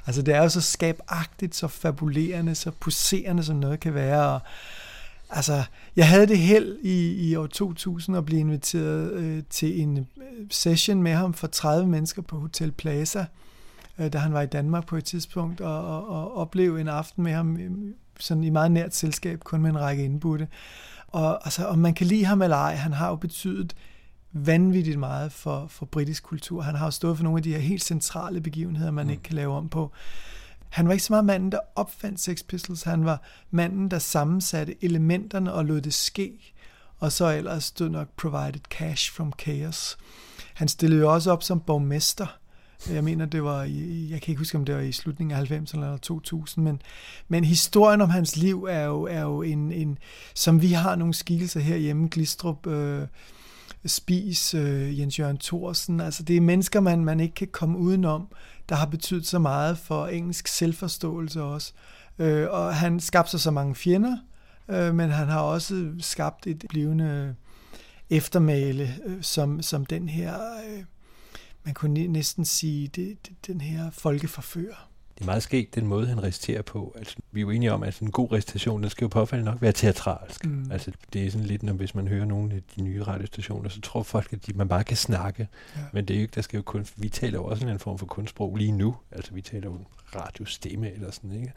Altså 0.07 0.23
det 0.23 0.35
er 0.35 0.43
jo 0.43 0.49
så 0.49 0.61
skabagtigt, 0.61 1.55
så 1.55 1.69
fabulerende, 1.69 2.55
så 2.55 2.71
poserende, 2.71 3.45
som 3.45 3.57
noget 3.57 3.81
kan 3.81 3.95
være. 3.95 4.27
Og, 4.35 4.41
altså, 5.33 5.65
jeg 5.97 6.09
havde 6.09 6.27
det 6.27 6.39
held 6.39 6.79
i, 6.83 7.29
i 7.31 7.37
år 7.37 7.47
2000 7.47 8.17
at 8.17 8.25
blive 8.25 8.41
inviteret 8.41 9.13
øh, 9.13 9.43
til 9.51 9.81
en 9.81 9.99
øh, 9.99 10.05
session 10.51 11.03
med 11.03 11.13
ham 11.13 11.35
for 11.35 11.47
30 11.47 11.87
mennesker 11.87 12.23
på 12.23 12.39
Hotel 12.39 12.73
Plaza, 12.73 13.25
øh, 13.99 14.13
da 14.13 14.19
han 14.19 14.33
var 14.33 14.43
i 14.43 14.47
Danmark 14.47 14.87
på 14.87 14.97
et 14.97 15.05
tidspunkt, 15.05 15.61
og, 15.61 15.85
og, 15.87 16.09
og 16.09 16.37
opleve 16.37 16.81
en 16.81 16.89
aften 16.89 17.25
med 17.25 17.33
ham 17.33 17.57
øh, 17.57 17.71
sådan 18.21 18.45
i 18.45 18.51
meget 18.51 18.71
nært 18.71 18.95
selskab, 18.95 19.41
kun 19.41 19.63
med 19.63 19.71
en 19.71 19.81
række 19.81 20.05
indbudte. 20.05 20.49
Og 21.09 21.47
altså, 21.47 21.67
om 21.67 21.79
man 21.79 21.95
kan 21.95 22.07
lide 22.07 22.25
ham 22.25 22.43
eller 22.43 22.57
ej, 22.57 22.75
han 22.75 22.93
har 22.93 23.09
jo 23.09 23.17
betydet 23.17 23.75
vanvittigt 24.33 24.99
meget 24.99 25.33
for, 25.33 25.67
for 25.67 25.87
britisk 25.87 26.23
kultur. 26.23 26.63
Han 26.63 26.75
har 26.75 26.85
jo 26.85 26.91
stået 26.91 27.17
for 27.17 27.25
nogle 27.25 27.39
af 27.39 27.43
de 27.43 27.53
her 27.53 27.59
helt 27.59 27.85
centrale 27.85 28.41
begivenheder, 28.41 28.91
man 28.91 29.07
mm. 29.07 29.11
ikke 29.11 29.23
kan 29.23 29.35
lave 29.35 29.55
om 29.55 29.69
på. 29.69 29.93
Han 30.73 30.87
var 30.87 30.93
ikke 30.93 31.05
så 31.05 31.13
meget 31.13 31.25
manden, 31.25 31.53
der 31.53 31.59
opfandt 31.75 32.21
Sex 32.21 32.45
Pistols. 32.49 32.83
Han 32.83 33.05
var 33.05 33.23
manden, 33.51 33.91
der 33.91 33.99
sammensatte 33.99 34.85
elementerne 34.85 35.53
og 35.53 35.65
lod 35.65 35.81
det 35.81 35.95
ske. 35.95 36.55
Og 36.99 37.13
så 37.13 37.31
ellers 37.31 37.65
stod 37.65 37.89
nok 37.89 38.09
provided 38.17 38.61
cash 38.71 39.13
from 39.13 39.33
chaos. 39.41 39.99
Han 40.55 40.69
stillede 40.69 41.01
jo 41.01 41.13
også 41.13 41.33
op 41.33 41.43
som 41.43 41.61
borgmester. 41.61 42.39
Jeg 42.91 43.05
mener, 43.05 43.27
det 43.27 43.45
var 43.45 43.63
i, 43.63 44.11
jeg 44.11 44.23
kan 44.23 44.33
ikke 44.33 44.39
huske, 44.39 44.59
om 44.59 44.65
det 44.65 44.75
var 44.75 44.81
i 44.81 44.93
slutningen 44.93 45.39
af 45.39 45.51
90'erne 45.51 45.75
eller 45.75 45.97
2000, 45.97 46.65
men, 46.65 46.83
men 47.29 47.45
historien 47.45 48.01
om 48.01 48.11
hans 48.11 48.37
liv 48.37 48.67
er 48.71 48.85
jo, 48.85 49.03
er 49.03 49.21
jo 49.21 49.43
en, 49.43 49.73
en, 49.73 49.99
som 50.35 50.63
vi 50.63 50.73
har 50.73 50.97
nogle 50.97 51.15
skikkelser 51.15 51.61
herhjemme, 51.61 52.09
Glistrup, 52.09 52.67
øh, 52.67 53.07
Spis, 53.87 54.55
øh, 54.55 54.99
Jens 54.99 55.19
Jørgen 55.19 55.39
Thorsen, 55.39 56.01
altså 56.01 56.23
det 56.23 56.37
er 56.37 56.41
mennesker, 56.41 56.81
man, 56.81 57.05
man 57.05 57.21
ikke 57.21 57.35
kan 57.35 57.49
komme 57.49 57.79
udenom, 57.79 58.29
der 58.69 58.75
har 58.75 58.87
betydet 58.87 59.27
så 59.27 59.39
meget 59.39 59.79
for 59.79 60.07
engelsk 60.07 60.49
selvforståelse 60.49 61.43
også. 61.43 61.73
Øh, 62.19 62.47
og 62.51 62.75
han 62.75 63.01
skabte 63.01 63.31
sig 63.31 63.41
så 63.41 63.51
mange 63.51 63.75
fjender, 63.75 64.17
øh, 64.69 64.95
men 64.95 65.11
han 65.11 65.29
har 65.29 65.41
også 65.41 65.93
skabt 65.99 66.47
et 66.47 66.65
blivende 66.69 67.35
eftermæle, 68.11 68.95
øh, 69.07 69.23
som, 69.23 69.63
som 69.63 69.87
den 69.87 70.09
her, 70.09 70.35
øh, 70.69 70.85
man 71.65 71.75
kunne 71.75 72.07
næsten 72.07 72.45
sige, 72.45 72.89
det, 72.89 73.27
det, 73.27 73.47
den 73.47 73.61
her 73.61 73.91
folkeforfører. 73.91 74.92
Det 75.15 75.21
er 75.21 75.25
meget 75.25 75.43
skægt, 75.43 75.75
den 75.75 75.87
måde, 75.87 76.07
han 76.07 76.23
reciterer 76.23 76.63
på. 76.63 76.95
Altså, 76.99 77.17
vi 77.33 77.41
er 77.41 77.43
jo 77.43 77.51
enige 77.51 77.73
om, 77.73 77.83
at 77.83 77.99
en 77.99 78.11
god 78.11 78.33
recitation, 78.33 78.83
den 78.83 78.91
skal 78.91 79.05
jo 79.05 79.09
påfaldende 79.09 79.51
nok 79.51 79.63
være 79.63 79.73
teatralsk. 79.73 80.47
Mm. 80.47 80.73
Altså, 80.73 80.93
det 81.13 81.27
er 81.27 81.31
sådan 81.31 81.47
lidt, 81.47 81.63
når 81.63 81.73
hvis 81.73 81.95
man 81.95 82.09
hører 82.09 82.25
nogle 82.25 82.55
af 82.55 82.61
de 82.77 82.83
nye 82.83 83.03
radiostationer, 83.03 83.69
så 83.69 83.81
tror 83.81 84.03
folk, 84.03 84.33
at 84.33 84.47
de, 84.47 84.53
man 84.53 84.69
bare 84.69 84.85
kan 84.85 84.97
snakke. 84.97 85.49
Ja. 85.77 85.81
Men 85.93 86.05
det 86.05 86.15
er 86.15 86.19
jo 86.19 86.23
ikke, 86.23 86.35
der 86.35 86.43
skal 86.43 86.57
jo 86.57 86.63
kun, 86.63 86.87
vi 86.97 87.09
taler 87.09 87.39
jo 87.39 87.45
også 87.45 87.67
en 87.67 87.79
form 87.79 87.99
for 87.99 88.07
kunstsprog 88.07 88.57
lige 88.57 88.73
nu. 88.73 88.97
Altså, 89.11 89.35
vi 89.35 89.43
taler 89.43 89.71
jo 89.71 89.79
radiostemme 90.17 90.93
eller 90.93 91.11
sådan, 91.11 91.33
ikke? 91.33 91.53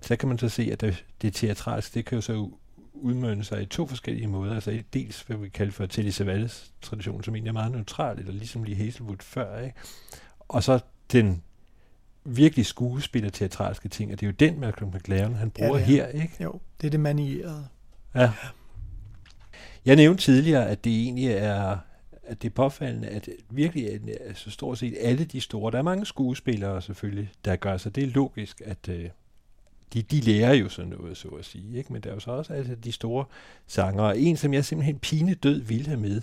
Så 0.00 0.16
kan 0.16 0.28
man 0.28 0.38
så 0.38 0.48
se, 0.48 0.68
at 0.72 0.80
det, 0.80 1.04
det 1.22 1.34
teatralske, 1.34 1.94
det 1.94 2.04
kan 2.04 2.16
jo 2.16 2.22
så 2.22 2.50
udmønte 2.92 3.44
sig 3.44 3.62
i 3.62 3.66
to 3.66 3.86
forskellige 3.86 4.26
måder. 4.26 4.54
Altså 4.54 4.82
dels, 4.92 5.20
hvad 5.20 5.36
vi 5.36 5.48
kalder 5.48 5.72
for 5.72 5.86
Telly 5.86 6.10
Savalas 6.10 6.72
tradition, 6.82 7.22
som 7.22 7.34
egentlig 7.34 7.48
er 7.48 7.52
meget 7.52 7.72
neutral, 7.72 8.18
eller 8.18 8.32
ligesom 8.32 8.64
lige 8.64 8.76
Hazelwood 8.76 9.16
før, 9.20 9.58
ikke? 9.58 9.76
Og 10.48 10.62
så 10.62 10.80
den 11.12 11.42
virkelig 12.24 12.66
skuespiller 12.66 13.30
teatralske 13.30 13.88
ting, 13.88 14.12
og 14.12 14.20
det 14.20 14.26
er 14.26 14.30
jo 14.30 14.50
den 14.50 14.60
Malcolm 14.60 14.90
McLaren, 14.94 15.34
han 15.34 15.50
bruger 15.50 15.78
er. 15.78 15.82
her, 15.84 16.06
ikke? 16.06 16.34
Jo, 16.40 16.60
det 16.80 16.86
er 16.86 16.90
det 16.90 17.00
manierede. 17.00 17.66
Ja. 18.14 18.32
Jeg 19.84 19.96
nævnte 19.96 20.22
tidligere, 20.22 20.68
at 20.68 20.84
det 20.84 21.02
egentlig 21.02 21.26
er 21.26 21.78
at 22.24 22.42
det 22.42 22.48
er 22.48 22.54
påfaldende, 22.54 23.08
at 23.08 23.28
virkelig 23.50 23.90
altså 24.26 24.50
stort 24.50 24.78
set 24.78 24.96
alle 25.00 25.24
de 25.24 25.40
store, 25.40 25.72
der 25.72 25.78
er 25.78 25.82
mange 25.82 26.06
skuespillere 26.06 26.82
selvfølgelig, 26.82 27.32
der 27.44 27.56
gør 27.56 27.76
sig. 27.76 27.94
Det 27.94 28.04
er 28.04 28.06
logisk, 28.06 28.62
at 28.64 28.88
øh, 28.88 29.08
de, 29.92 30.02
de 30.02 30.20
lærer 30.20 30.54
jo 30.54 30.68
sådan 30.68 30.90
noget, 30.90 31.16
så 31.16 31.28
at 31.28 31.44
sige. 31.44 31.78
Ikke? 31.78 31.92
Men 31.92 32.02
der 32.02 32.10
er 32.10 32.14
jo 32.14 32.20
så 32.20 32.30
også 32.30 32.52
altså, 32.52 32.74
de 32.74 32.92
store 32.92 33.24
sanger. 33.66 34.02
Og 34.02 34.18
en, 34.18 34.36
som 34.36 34.54
jeg 34.54 34.64
simpelthen 34.64 34.98
pine 34.98 35.34
død 35.34 35.60
vil 35.60 35.86
have 35.86 36.00
med, 36.00 36.20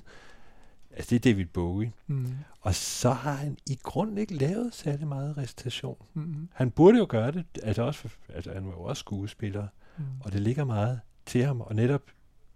altså 1.00 1.10
det 1.10 1.16
er 1.16 1.32
David 1.34 1.46
Bowie. 1.46 1.92
Mm. 2.08 2.28
Og 2.62 2.76
så 2.76 3.12
har 3.12 3.32
han 3.34 3.58
i 3.70 3.80
grunden 3.84 4.18
ikke 4.18 4.34
lavet 4.34 4.74
særlig 4.74 5.08
meget 5.08 5.38
recitation. 5.38 5.98
Mhm. 6.14 6.50
Han 6.54 6.72
burde 6.72 6.98
jo 6.98 7.06
gøre 7.10 7.32
det, 7.32 7.46
altså, 7.64 7.82
også, 7.84 8.10
altså 8.36 8.54
han 8.54 8.66
var 8.66 8.72
jo 8.72 8.82
også 8.84 9.00
skuespiller, 9.00 9.68
Mm. 9.98 10.06
og 10.22 10.34
det 10.34 10.42
ligger 10.42 10.64
meget 10.64 11.00
til 11.26 11.44
ham, 11.46 11.62
og 11.62 11.76
netop 11.76 12.02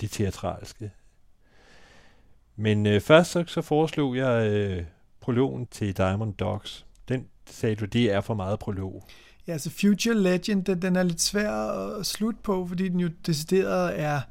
det 0.01 0.11
teatralske. 0.11 0.91
Men 2.55 2.85
øh, 2.85 3.01
først 3.01 3.31
så, 3.31 3.43
så 3.47 3.61
foreslog 3.61 4.15
jeg 4.17 4.47
øh, 4.51 4.83
prologen 5.19 5.67
til 5.67 5.97
Diamond 5.97 6.33
Dogs. 6.33 6.85
Den 7.09 7.27
sagde 7.49 7.75
du, 7.75 7.85
det 7.85 8.11
er 8.11 8.21
for 8.21 8.33
meget 8.33 8.59
prolog. 8.59 9.03
Ja, 9.47 9.51
altså 9.53 9.69
Future 9.69 10.15
Legend, 10.15 10.65
den, 10.65 10.81
den 10.81 10.95
er 10.95 11.03
lidt 11.03 11.21
svær 11.21 11.51
at 11.51 12.05
slutte 12.05 12.39
på, 12.43 12.67
fordi 12.67 12.89
den 12.89 12.99
jo 12.99 13.09
decideret 13.25 13.99
er 13.99 14.21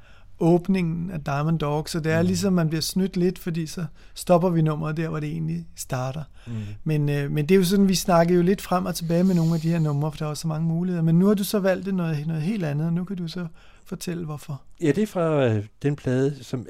åbningen 0.43 1.11
af 1.11 1.21
Diamond 1.25 1.59
Dog, 1.59 1.89
så 1.89 2.01
det 2.01 2.13
er 2.13 2.23
mm. 2.23 2.27
ligesom, 2.27 2.53
man 2.53 2.69
bliver 2.69 2.81
snydt 2.81 3.17
lidt, 3.17 3.39
fordi 3.39 3.67
så 3.67 3.85
stopper 4.15 4.51
vi 4.51 4.63
nummeret 4.63 4.97
der, 4.97 5.09
hvor 5.09 5.21
det 5.21 5.29
egentlig 5.29 5.67
starter. 5.77 6.23
Mm. 6.47 6.53
Men, 6.85 7.09
øh, 7.09 7.31
men 7.31 7.47
det 7.47 7.55
er 7.55 7.59
jo 7.59 7.65
sådan, 7.65 7.89
vi 7.89 7.95
snakker 7.95 8.35
jo 8.35 8.43
lidt 8.43 8.61
frem 8.61 8.87
og 8.87 8.95
tilbage 8.95 9.25
med 9.25 9.35
nogle 9.35 9.55
af 9.55 9.61
de 9.61 9.71
her 9.71 9.79
numre, 9.79 10.13
for 10.13 10.19
der 10.19 10.25
er 10.25 10.29
jo 10.29 10.35
så 10.35 10.49
mange 10.49 10.69
muligheder. 10.69 11.03
Men 11.03 11.19
nu 11.19 11.27
har 11.27 11.35
du 11.35 11.45
så 11.45 11.59
valgt 11.59 11.95
noget, 11.95 12.27
noget 12.27 12.43
helt 12.43 12.65
andet, 12.65 12.87
og 12.87 12.93
nu 12.93 13.05
kan 13.05 13.17
du 13.17 13.29
så 13.29 13.47
fortælle, 13.85 14.25
hvorfor. 14.25 14.63
Ja, 14.81 14.93
det 14.93 15.03
er 15.03 15.07
fra 15.07 15.47
øh, 15.47 15.67
den 15.83 15.97
plade, 15.97 16.45
som 16.45 16.67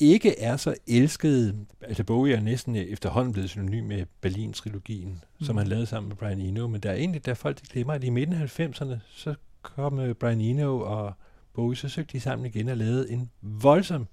ikke 0.00 0.40
er 0.40 0.56
så 0.56 0.74
elsket. 0.86 1.66
Altså 1.82 2.04
Bowie 2.04 2.34
er 2.34 2.40
næsten 2.40 2.76
øh, 2.76 2.82
efterhånden 2.82 3.32
blevet 3.32 3.50
synonym 3.50 3.84
med 3.84 4.06
Berlin-trilogien, 4.20 5.08
mm. 5.08 5.46
som 5.46 5.56
han 5.56 5.66
lavede 5.66 5.86
sammen 5.86 6.08
med 6.08 6.16
Brian 6.16 6.40
Eno. 6.40 6.68
Men 6.68 6.80
der 6.80 6.90
er 6.90 6.94
egentlig, 6.94 7.26
der 7.26 7.34
folk 7.34 7.60
de 7.60 7.66
glemmer, 7.66 7.92
at 7.92 8.04
i 8.04 8.10
midten 8.10 8.34
af 8.34 8.60
90'erne, 8.60 8.94
så 9.14 9.34
kom 9.62 10.00
øh, 10.00 10.14
Brian 10.14 10.40
Eno 10.40 10.80
og 10.80 11.12
Bowie, 11.54 11.76
så 11.76 11.88
søgte 11.88 12.12
de 12.12 12.20
sammen 12.20 12.46
igen 12.46 12.68
og 12.68 12.76
lavede 12.76 13.10
en 13.10 13.30
voldsom 13.42 14.06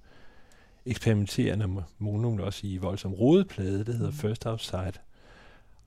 eksperimenterende, 0.86 1.84
må 1.98 2.16
nogen 2.16 2.40
også 2.40 2.58
sige, 2.58 2.80
voldsom 2.80 3.14
rodeplade, 3.14 3.84
der 3.84 3.92
hedder 3.92 4.10
Mm. 4.10 4.16
First 4.16 4.46
Outside. 4.46 4.92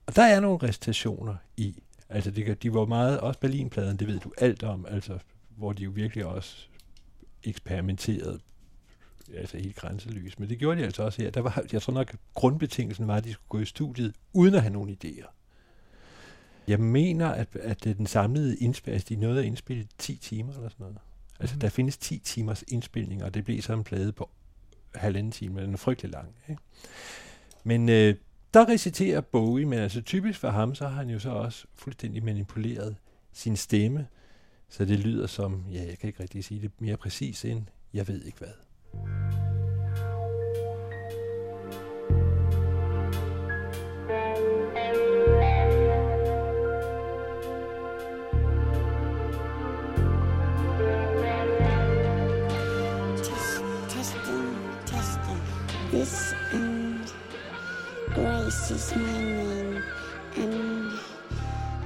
Og 0.06 0.16
der 0.16 0.22
er 0.22 0.40
nogle 0.40 0.58
recitationer 0.62 1.36
i. 1.56 1.82
Altså, 2.08 2.30
det, 2.30 2.62
de 2.62 2.74
var 2.74 2.84
meget, 2.84 3.20
også 3.20 3.40
Berlinpladen, 3.40 3.96
det 3.96 4.06
ved 4.06 4.20
du 4.20 4.32
alt 4.38 4.62
om, 4.62 4.86
altså, 4.88 5.18
hvor 5.56 5.72
de 5.72 5.82
jo 5.82 5.90
virkelig 5.90 6.26
også 6.26 6.56
eksperimenterede 7.44 8.38
altså 9.34 9.58
helt 9.58 9.76
grænseløst. 9.76 10.40
Men 10.40 10.48
det 10.48 10.58
gjorde 10.58 10.80
de 10.80 10.84
altså 10.84 11.02
også 11.02 11.22
her. 11.22 11.30
Der 11.30 11.40
var, 11.40 11.62
jeg 11.72 11.82
tror 11.82 11.92
nok, 11.92 12.14
grundbetingelsen 12.34 13.08
var, 13.08 13.16
at 13.16 13.24
de 13.24 13.32
skulle 13.32 13.48
gå 13.48 13.58
i 13.58 13.64
studiet, 13.64 14.14
uden 14.32 14.54
at 14.54 14.62
have 14.62 14.72
nogen 14.72 14.90
idéer. 14.90 15.26
Jeg 16.68 16.80
mener, 16.80 17.28
at, 17.28 17.56
at 17.56 17.84
den 17.84 18.06
samlede 18.06 18.56
indspil, 18.56 18.90
altså 18.90 19.06
de 19.08 19.16
nåede 19.16 19.38
at 19.38 19.44
indspille 19.44 19.82
i 19.82 19.86
10 19.98 20.16
timer 20.16 20.52
eller 20.52 20.68
sådan 20.68 20.84
noget. 20.84 20.98
Altså, 21.40 21.54
Mhm. 21.54 21.60
der 21.60 21.68
findes 21.68 21.96
10 21.98 22.18
timers 22.18 22.64
indspilning, 22.68 23.24
og 23.24 23.34
det 23.34 23.44
blev 23.44 23.62
så 23.62 23.72
en 23.72 23.84
plade 23.84 24.12
på 24.12 24.30
halvanden 24.94 25.32
time, 25.32 25.62
den 25.62 25.72
er 25.72 25.76
frygtelig 25.76 26.12
lang. 26.12 26.28
Ikke? 26.48 26.62
Men 27.64 27.88
øh, 27.88 28.14
der 28.54 28.68
reciterer 28.68 29.20
Bowie, 29.20 29.66
men 29.66 29.78
altså 29.78 30.00
typisk 30.02 30.38
for 30.38 30.50
ham, 30.50 30.74
så 30.74 30.88
har 30.88 30.96
han 30.96 31.10
jo 31.10 31.18
så 31.18 31.30
også 31.30 31.66
fuldstændig 31.74 32.24
manipuleret 32.24 32.96
sin 33.32 33.56
stemme, 33.56 34.06
så 34.68 34.84
det 34.84 34.98
lyder 34.98 35.26
som, 35.26 35.64
ja, 35.72 35.84
jeg 35.86 35.98
kan 35.98 36.06
ikke 36.08 36.22
rigtig 36.22 36.44
sige 36.44 36.60
det 36.62 36.70
mere 36.78 36.96
præcis 36.96 37.44
end, 37.44 37.62
jeg 37.94 38.08
ved 38.08 38.22
ikke 38.24 38.38
hvad. 38.38 38.48
Is 58.70 58.96
my 58.96 59.22
name, 59.22 59.82
and 60.36 60.92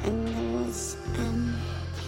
and 0.05 0.29
there 0.29 0.59
was 0.65 0.97
um 1.19 1.55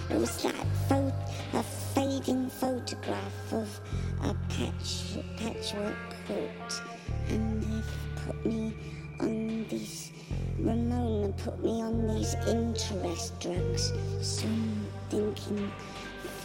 there 0.09 0.19
was 0.19 0.43
that 0.43 0.67
photo, 0.89 1.15
a 1.55 1.63
fading 1.63 2.49
photograph 2.49 3.53
of 3.53 3.81
a 4.23 4.35
patch 4.49 5.19
patchwork 5.37 5.97
quilt, 6.27 6.83
and 7.29 7.63
they've 7.63 7.93
put 8.25 8.47
me 8.47 8.75
on 9.21 9.67
these. 9.69 10.13
Ramona 10.59 11.33
put 11.45 11.63
me 11.63 11.83
on 11.83 12.09
these 12.09 12.35
interest 12.47 13.39
drugs, 13.41 13.93
so 14.23 14.47
I'm 14.47 14.87
thinking 15.11 15.71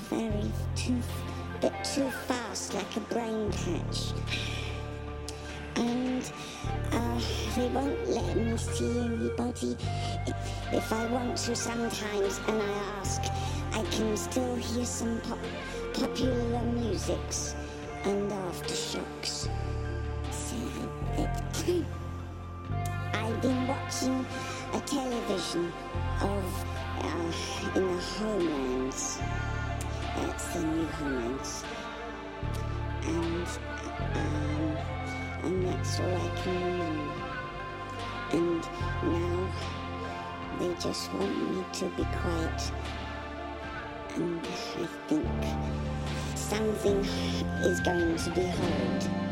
very 0.10 0.52
too 0.76 1.02
bit 1.62 1.74
too 1.84 2.10
fast, 2.28 2.74
like 2.74 2.98
a 2.98 3.00
brain 3.02 3.52
catch. 3.52 4.14
And 5.78 6.32
uh, 6.92 7.22
they 7.56 7.68
won't 7.70 8.10
let 8.10 8.36
me 8.36 8.58
see 8.58 9.00
anybody. 9.00 9.78
If 10.72 10.92
I 10.92 11.06
want 11.08 11.38
to 11.38 11.56
sometimes, 11.56 12.40
and 12.48 12.62
I 12.62 12.74
ask, 13.00 13.22
I 13.74 13.84
can 13.92 14.18
still 14.18 14.56
hear 14.56 14.86
some 14.86 15.22
pop- 15.22 15.38
popular 15.94 16.62
musics 16.74 17.56
and 18.04 18.32
aftershocks. 18.32 19.50
I've 23.14 23.42
been 23.42 23.68
watching 23.68 24.26
a 24.74 24.80
television 24.82 25.72
of 26.22 26.66
uh, 27.02 27.32
in 27.76 27.86
the 27.86 28.02
homelands. 28.02 29.20
That's 30.16 30.54
the 30.54 30.64
new 30.64 30.86
homelands. 30.86 31.64
And 33.04 33.48
um, 34.16 34.78
and 35.48 35.66
that's 35.66 36.00
all 36.02 36.14
I 36.14 36.30
can 36.42 36.56
remember. 36.62 37.14
And 38.34 38.62
now 39.04 39.54
they 40.60 40.74
just 40.82 41.14
want 41.14 41.56
me 41.56 41.64
to 41.72 41.86
be 41.96 42.04
quiet. 42.04 42.72
And 44.16 44.46
I 44.46 44.88
think 45.08 45.26
something 46.36 47.00
is 47.64 47.80
going 47.80 48.18
to 48.18 48.30
be 48.32 48.42
heard. 48.42 49.27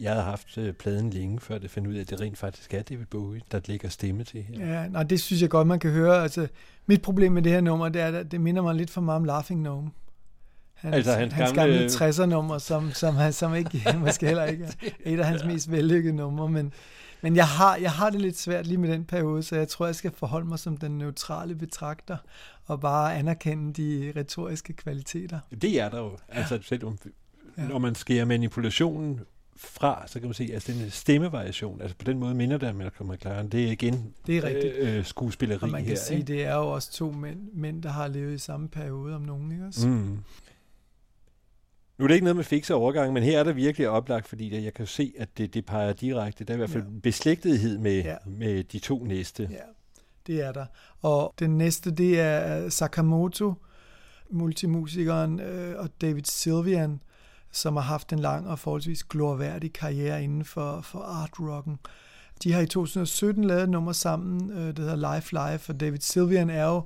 Jeg 0.00 0.10
havde 0.12 0.24
haft 0.24 0.58
øh, 0.58 0.72
pladen 0.72 1.10
længe, 1.10 1.40
før 1.40 1.58
det 1.58 1.70
fandt 1.70 1.88
ud 1.88 1.94
af, 1.94 2.00
at 2.00 2.10
det 2.10 2.20
rent 2.20 2.38
faktisk 2.38 2.74
er 2.74 2.82
David 2.82 3.06
Bowie, 3.06 3.40
der 3.52 3.60
lægger 3.66 3.88
stemme 3.88 4.24
til 4.24 4.42
her. 4.42 4.66
Ja, 4.66 4.88
nej, 4.88 5.02
det 5.02 5.20
synes 5.20 5.42
jeg 5.42 5.50
godt, 5.50 5.66
man 5.66 5.78
kan 5.78 5.90
høre. 5.90 6.22
Altså, 6.22 6.48
mit 6.86 7.02
problem 7.02 7.32
med 7.32 7.42
det 7.42 7.52
her 7.52 7.60
nummer, 7.60 7.88
det 7.88 8.02
er, 8.02 8.06
at 8.18 8.30
det 8.32 8.40
minder 8.40 8.62
mig 8.62 8.74
lidt 8.74 8.90
for 8.90 9.00
meget 9.00 9.16
om 9.16 9.24
Laughing 9.24 9.60
Gnome. 9.60 9.90
Hans, 10.74 10.94
Altså, 10.96 11.12
hans 11.12 11.32
hans 11.34 11.50
gamle- 11.50 11.60
gamle 11.60 11.86
60'er-nummer, 11.86 12.58
som, 12.58 12.90
som, 12.92 13.14
han- 13.14 13.32
som 13.32 13.54
ikke, 13.54 13.84
måske 14.06 14.26
heller 14.26 14.44
ikke 14.44 14.64
er 14.64 14.90
et 15.04 15.20
af 15.20 15.26
hans 15.26 15.44
mest 15.44 15.70
vellykkede 15.70 16.16
numre, 16.16 16.48
men, 16.48 16.72
men 17.22 17.36
jeg, 17.36 17.46
har, 17.48 17.76
jeg 17.76 17.90
har 17.92 18.10
det 18.10 18.20
lidt 18.20 18.38
svært 18.38 18.66
lige 18.66 18.78
med 18.78 18.88
den 18.92 19.04
periode, 19.04 19.42
så 19.42 19.56
jeg 19.56 19.68
tror, 19.68 19.86
jeg 19.86 19.94
skal 19.94 20.10
forholde 20.16 20.46
mig 20.48 20.58
som 20.58 20.76
den 20.76 20.98
neutrale 20.98 21.54
betragter, 21.54 22.16
og 22.66 22.80
bare 22.80 23.14
anerkende 23.14 23.72
de 23.72 24.12
retoriske 24.20 24.72
kvaliteter. 24.72 25.38
Det 25.62 25.80
er 25.80 25.88
der 25.88 25.98
jo. 25.98 26.16
Altså, 26.28 26.58
selvom, 26.62 26.98
Ja. 27.58 27.62
når 27.68 27.78
man 27.78 27.94
skærer 27.94 28.24
manipulationen 28.24 29.20
fra, 29.62 30.04
så 30.06 30.20
kan 30.20 30.28
man 30.28 30.34
se, 30.34 30.44
at 30.44 30.50
altså, 30.50 30.72
den 30.72 30.90
stemmevariation, 30.90 31.80
altså 31.80 31.96
på 31.96 32.04
den 32.04 32.18
måde 32.18 32.34
minder 32.34 32.58
det 32.58 32.68
om 32.68 32.74
Malcolm 32.76 33.10
McLaren. 33.10 33.48
Det 33.48 33.64
er 33.66 33.70
igen 33.72 34.14
Det 34.26 34.36
er 34.36 34.44
rigtigt. 34.44 34.74
Øh, 34.76 34.98
øh, 34.98 35.04
skuespilleri 35.04 35.58
Og 35.62 35.68
man 35.68 35.80
kan 35.82 35.88
her. 35.88 35.96
sige, 35.96 36.18
ikke? 36.18 36.32
det 36.32 36.44
er 36.44 36.54
jo 36.54 36.70
også 36.70 36.92
to 36.92 37.10
mænd, 37.12 37.38
mænd, 37.52 37.82
der 37.82 37.88
har 37.88 38.08
levet 38.08 38.34
i 38.34 38.38
samme 38.38 38.68
periode 38.68 39.14
om 39.14 39.22
nogen, 39.22 39.52
ikke 39.52 39.64
også? 39.66 39.88
Mm. 39.88 40.18
Nu 41.98 42.04
er 42.04 42.08
det 42.08 42.14
ikke 42.14 42.24
noget 42.24 42.36
med 42.36 42.44
fikse 42.44 42.74
overgang, 42.74 43.12
men 43.12 43.22
her 43.22 43.38
er 43.38 43.44
der 43.44 43.52
virkelig 43.52 43.88
oplagt, 43.88 44.26
fordi 44.28 44.48
det, 44.48 44.64
jeg 44.64 44.74
kan 44.74 44.86
se, 44.86 45.12
at 45.18 45.28
det, 45.38 45.54
det 45.54 45.66
peger 45.66 45.92
direkte. 45.92 46.44
Der 46.44 46.52
er 46.52 46.56
i 46.56 46.58
hvert 46.58 46.70
fald 46.70 46.82
Ja. 46.84 47.00
beslægtethed 47.02 47.78
med, 47.78 48.02
Ja. 48.02 48.16
med 48.26 48.64
de 48.64 48.78
to 48.78 49.04
næste. 49.04 49.48
Ja, 49.50 49.56
det 50.26 50.42
er 50.44 50.52
der. 50.52 50.66
Og 51.00 51.34
den 51.38 51.58
næste, 51.58 51.90
det 51.90 52.20
er 52.20 52.68
Sakamoto, 52.68 53.54
multimusikeren, 54.30 55.40
øh, 55.40 55.78
og 55.78 55.88
David 56.00 56.22
Sylvian, 56.24 57.00
som 57.52 57.76
har 57.76 57.82
haft 57.82 58.12
en 58.12 58.18
lang 58.18 58.48
og 58.48 58.58
forholdsvis 58.58 59.04
glorværdig 59.04 59.72
karriere 59.72 60.24
inden 60.24 60.44
for, 60.44 60.80
for 60.80 60.98
art-rocken. 60.98 61.78
De 62.42 62.52
har 62.52 62.60
i 62.60 62.66
2017 62.66 63.44
lavet 63.44 63.62
et 63.62 63.68
nummer 63.68 63.92
sammen, 63.92 64.50
øh, 64.50 64.78
hedder 64.78 65.14
Life 65.14 65.32
Life, 65.32 65.72
og 65.72 65.80
David 65.80 66.00
Sylvian 66.00 66.50
er 66.50 66.66
jo 66.66 66.82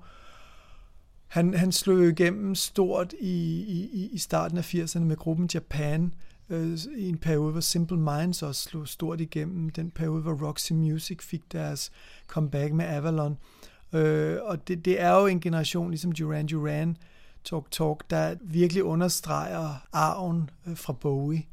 han, 1.27 1.55
han 1.55 1.73
slog 1.73 1.97
jo 1.97 2.09
igennem 2.09 2.55
stort 2.55 3.15
i, 3.21 3.61
i, 3.93 4.09
i 4.13 4.19
starten 4.19 4.59
af 4.59 4.75
80'erne 4.75 4.99
med 5.01 5.17
gruppen 5.17 5.51
Japan, 5.55 6.15
øh, 6.51 6.79
i 6.97 7.09
en 7.09 7.19
periode, 7.19 7.53
hvor 7.53 7.61
Simple 7.61 7.97
Minds 7.97 8.43
også 8.43 8.63
slog 8.63 8.89
stort 8.89 9.21
igennem. 9.21 9.71
Den 9.71 9.91
periode, 9.91 10.23
hvor 10.23 10.49
Roxy 10.49 10.73
Music 10.73 11.23
fik 11.23 11.53
deres 11.53 11.93
comeback 12.27 12.73
med 12.73 12.85
Avalon. 12.85 13.39
Øh, 13.93 14.39
og 14.43 14.69
det, 14.69 14.85
det 14.85 15.01
er 15.01 15.21
jo 15.21 15.27
en 15.27 15.41
generation, 15.41 15.91
ligesom 15.91 16.13
Duran 16.13 16.47
Duran, 16.47 16.97
Talk 17.45 17.71
Talk, 17.71 18.11
der 18.11 18.35
virkelig 18.41 18.85
understreger 18.85 19.87
arven 19.93 20.51
øh, 20.67 20.77
fra 20.77 20.93
Bowie. 20.93 21.47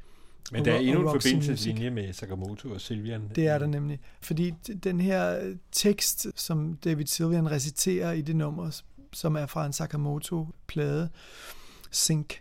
Men 0.52 0.66
der 0.66 0.74
er 0.74 0.80
endnu 0.80 1.02
en 1.02 1.22
forbindelseslinje 1.22 1.90
med 1.90 2.14
Sakamoto 2.14 2.70
og 2.70 2.82
Silvian. 2.82 3.30
det 3.36 3.48
er 3.48 3.58
der 3.58 3.68
nemlig. 3.68 4.00
Fordi 4.22 4.54
den 4.84 5.02
her 5.02 5.40
øh, 5.40 5.56
tekst, 5.72 6.28
som 6.36 6.78
David 6.84 7.06
Sylvian 7.06 7.52
reciterer 7.52 8.12
i 8.12 8.22
det 8.22 8.36
nummer, 8.36 8.82
som 9.14 9.36
er 9.36 9.46
fra 9.46 9.66
en 9.66 9.74
Sakamoto-plade, 9.74 11.10
Sync, 11.92 12.34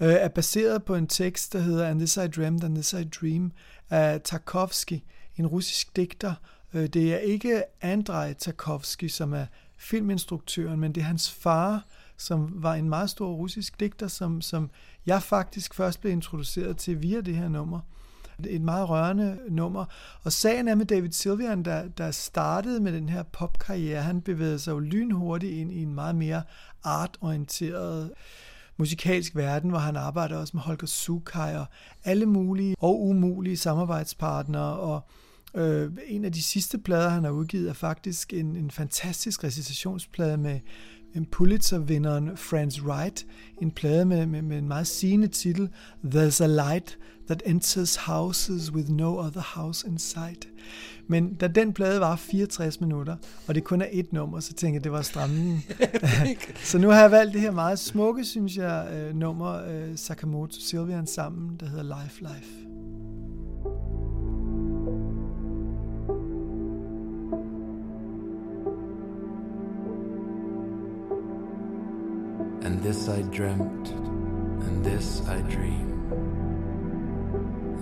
øh, 0.00 0.12
er 0.12 0.28
baseret 0.28 0.84
på 0.84 0.94
en 0.94 1.06
tekst, 1.06 1.52
der 1.52 1.58
hedder 1.58 1.88
And 1.88 1.98
This 1.98 2.16
I 2.16 2.26
Dreamed, 2.26 2.64
And 2.64 2.74
This 2.74 2.92
I 2.92 3.04
Dream, 3.04 3.52
af 3.90 4.20
Tarkovsky, 4.20 5.00
en 5.36 5.46
russisk 5.46 5.96
digter. 5.96 6.34
Det 6.72 7.14
er 7.14 7.18
ikke 7.18 7.62
Andrei 7.80 8.34
Tarkovsky, 8.34 9.08
som 9.08 9.32
er 9.32 9.46
filminstruktøren, 9.78 10.80
men 10.80 10.92
det 10.92 11.00
er 11.00 11.04
hans 11.04 11.30
far, 11.30 11.86
som 12.16 12.50
var 12.54 12.74
en 12.74 12.88
meget 12.88 13.10
stor 13.10 13.32
russisk 13.32 13.80
digter, 13.80 14.08
som, 14.08 14.40
som 14.40 14.70
jeg 15.06 15.22
faktisk 15.22 15.74
først 15.74 16.00
blev 16.00 16.12
introduceret 16.12 16.76
til 16.76 17.02
via 17.02 17.20
det 17.20 17.36
her 17.36 17.48
nummer. 17.48 17.80
Et 18.46 18.62
meget 18.62 18.88
rørende 18.88 19.38
nummer. 19.48 19.84
Og 20.22 20.32
sagen 20.32 20.68
er 20.68 20.74
med 20.74 20.86
David 20.86 21.12
Sylvian, 21.12 21.62
der, 21.62 21.88
der 21.88 22.10
startede 22.10 22.80
med 22.80 22.92
den 22.92 23.08
her 23.08 23.22
popkarriere, 23.22 24.02
han 24.02 24.20
bevægede 24.20 24.58
sig 24.58 24.72
jo 24.72 24.78
lynhurtigt 24.78 25.52
ind 25.52 25.72
i 25.72 25.82
en 25.82 25.94
meget 25.94 26.14
mere 26.14 26.42
artorienteret 26.84 28.10
musikalsk 28.76 29.36
verden, 29.36 29.70
hvor 29.70 29.78
han 29.78 29.96
arbejder 29.96 30.36
også 30.36 30.56
med 30.56 30.62
Holger 30.62 30.86
Sukai 30.86 31.56
og 31.56 31.66
alle 32.04 32.26
mulige 32.26 32.76
og 32.78 33.02
umulige 33.02 33.56
samarbejdspartnere. 33.56 34.76
Og 34.76 35.00
øh, 35.54 35.92
en 36.06 36.24
af 36.24 36.32
de 36.32 36.42
sidste 36.42 36.78
plader, 36.78 37.08
han 37.08 37.24
har 37.24 37.30
udgivet, 37.30 37.68
er 37.68 37.72
faktisk 37.72 38.32
en, 38.32 38.56
en 38.56 38.70
fantastisk 38.70 39.44
recitationsplade 39.44 40.36
med 40.36 40.60
Pulitzer-vinderen 41.22 42.36
Franz 42.36 42.80
Wright, 42.80 43.26
en 43.62 43.70
plade 43.70 44.04
med, 44.04 44.26
med, 44.26 44.42
med 44.42 44.58
en 44.58 44.68
meget 44.68 44.86
sigende 44.86 45.28
titel, 45.28 45.68
There's 46.04 46.42
a 46.42 46.46
light 46.46 46.98
that 47.26 47.42
enters 47.46 47.96
houses 47.96 48.72
with 48.72 48.90
no 48.90 49.18
other 49.18 49.40
house 49.40 49.88
in 49.88 49.98
sight. 49.98 50.48
Men 51.06 51.34
da 51.34 51.46
den 51.46 51.72
plade 51.72 52.00
var 52.00 52.16
64 52.16 52.80
minutter, 52.80 53.16
og 53.48 53.54
det 53.54 53.64
kun 53.64 53.82
er 53.82 53.88
et 53.90 54.12
nummer, 54.12 54.40
så 54.40 54.52
tænkte 54.52 54.74
jeg, 54.74 54.84
det 54.84 54.92
var 54.92 55.02
strammen. 55.02 55.64
så 56.70 56.78
nu 56.78 56.88
har 56.88 57.00
jeg 57.00 57.10
valgt 57.10 57.32
det 57.32 57.40
her 57.40 57.50
meget 57.50 57.78
smukke, 57.78 58.24
synes 58.24 58.56
jeg, 58.56 58.88
øh, 58.94 59.16
nummer 59.16 59.66
øh, 59.68 59.96
Sakamoto 59.96 60.60
Sylvian 60.60 61.06
sammen, 61.06 61.56
der 61.60 61.66
hedder 61.68 62.02
Life 62.02 62.20
Life. 62.20 62.63
And 72.64 72.82
this 72.82 73.08
I 73.10 73.20
dreamt, 73.20 73.90
and 73.90 74.82
this 74.82 75.20
I 75.28 75.42
dream. 75.42 75.90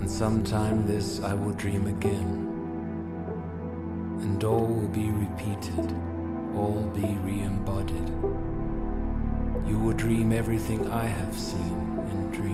And 0.01 0.11
sometime 0.11 0.85
this 0.85 1.21
I 1.21 1.33
will 1.33 1.53
dream 1.53 1.87
again. 1.87 2.49
And 4.19 4.43
all 4.43 4.65
will 4.65 4.89
be 4.89 5.09
repeated, 5.09 5.95
all 6.53 6.81
be 6.93 7.17
re 7.23 7.39
embodied. 7.43 8.09
You 9.69 9.79
will 9.79 9.93
dream 9.93 10.33
everything 10.33 10.91
I 10.91 11.05
have 11.05 11.33
seen 11.33 11.97
in 12.11 12.31
dream. 12.31 12.52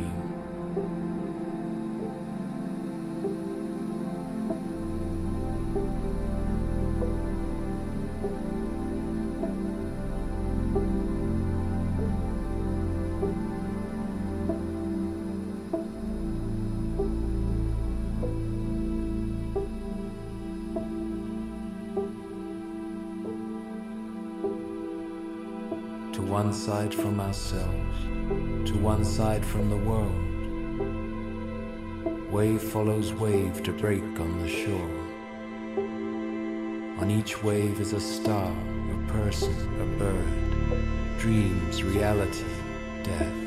Side 26.69 26.93
from 26.93 27.19
ourselves, 27.19 27.97
to 28.69 28.77
one 28.77 29.03
side 29.03 29.43
from 29.43 29.71
the 29.71 29.77
world. 29.89 30.21
Wave 32.31 32.61
follows 32.61 33.11
wave 33.11 33.63
to 33.63 33.71
break 33.71 34.03
on 34.19 34.37
the 34.37 34.47
shore. 34.47 34.91
On 37.01 37.09
each 37.09 37.41
wave 37.41 37.81
is 37.81 37.93
a 37.93 37.99
star, 37.99 38.55
a 38.97 39.11
person, 39.11 39.55
a 39.81 39.85
bird, 39.97 41.17
dreams, 41.17 41.81
reality, 41.81 42.45
death, 43.01 43.39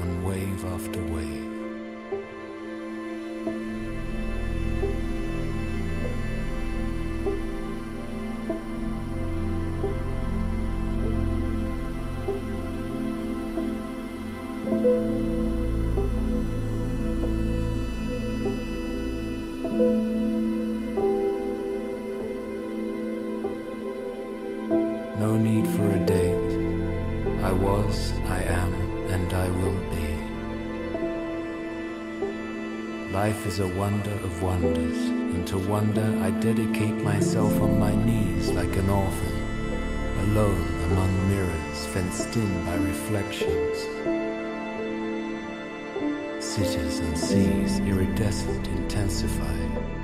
on 0.00 0.24
wave 0.24 0.64
after 0.64 1.02
wave. 1.02 1.11
Wonder 35.72 36.04
I 36.20 36.30
dedicate 36.32 36.96
myself 37.02 37.58
on 37.62 37.78
my 37.78 37.94
knees 37.94 38.50
like 38.50 38.76
an 38.76 38.90
orphan, 38.90 39.36
alone 40.24 40.68
among 40.90 41.30
mirrors 41.30 41.86
fenced 41.86 42.36
in 42.36 42.66
by 42.66 42.74
reflections. 42.74 43.78
Cities 46.44 46.98
and 46.98 47.16
seas 47.16 47.78
iridescent 47.78 48.68
intensified. 48.68 50.01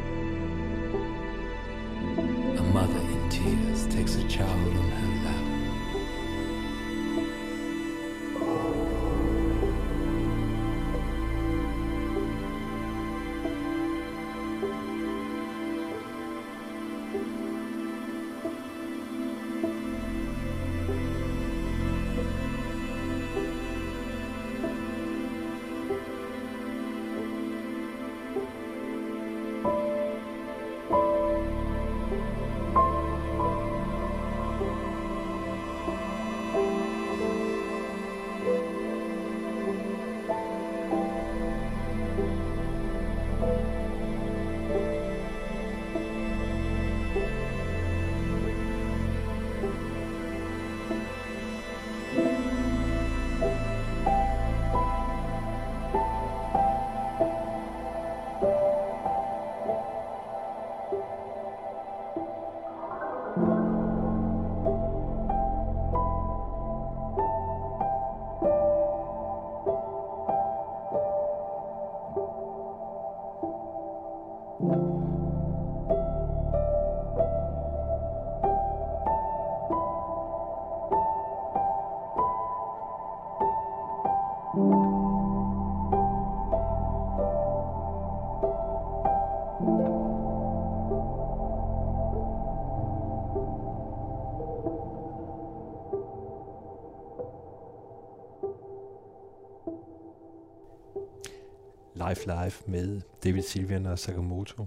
Life 102.09 102.45
Life 102.45 102.71
med 102.71 103.01
David 103.25 103.43
Silvian 103.43 103.87
og 103.87 103.99
Sakamoto. 103.99 104.67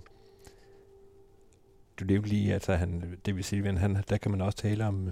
Du 2.00 2.06
nævnte 2.06 2.30
lige, 2.30 2.54
altså 2.54 2.76
han, 2.76 3.18
David 3.26 3.44
Silvian, 3.44 3.78
han, 3.78 4.04
der 4.10 4.18
kan 4.18 4.32
man 4.32 4.42
også 4.42 4.58
tale 4.58 4.86
om, 4.86 5.12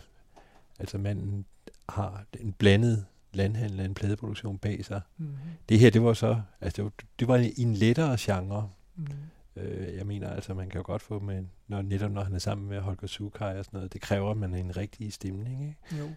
altså 0.79 0.97
manden 0.97 1.45
har 1.89 2.23
en 2.39 2.53
blandet 2.53 3.05
landhandel 3.33 3.79
en 3.79 3.93
pladeproduktion 3.93 4.57
bag 4.57 4.85
sig. 4.85 5.01
Mhm. 5.17 5.37
Det 5.69 5.79
her, 5.79 5.89
det 5.89 6.03
var 6.03 6.13
så, 6.13 6.41
altså 6.61 6.75
det 6.75 6.83
var, 6.83 6.91
det 7.19 7.27
var 7.27 7.51
en 7.57 7.73
lettere 7.73 8.17
genre. 8.19 8.69
Mhm. 8.95 9.07
Øh, 9.55 9.97
jeg 9.97 10.05
mener 10.05 10.29
altså, 10.29 10.53
man 10.53 10.69
kan 10.69 10.77
jo 10.77 10.83
godt 10.85 11.01
få 11.01 11.19
med, 11.19 11.43
når, 11.67 11.81
netop 11.81 12.11
når 12.11 12.23
han 12.23 12.35
er 12.35 12.39
sammen 12.39 12.69
med 12.69 12.79
Holger 12.79 13.07
Sukai 13.07 13.57
og 13.57 13.65
sådan 13.65 13.77
noget, 13.77 13.93
det 13.93 14.01
kræver, 14.01 14.31
at 14.31 14.37
man 14.37 14.53
er 14.53 14.57
en 14.57 14.77
rigtig 14.77 15.13
stemning, 15.13 15.61
ikke? 15.61 16.01
Jo. 16.03 16.09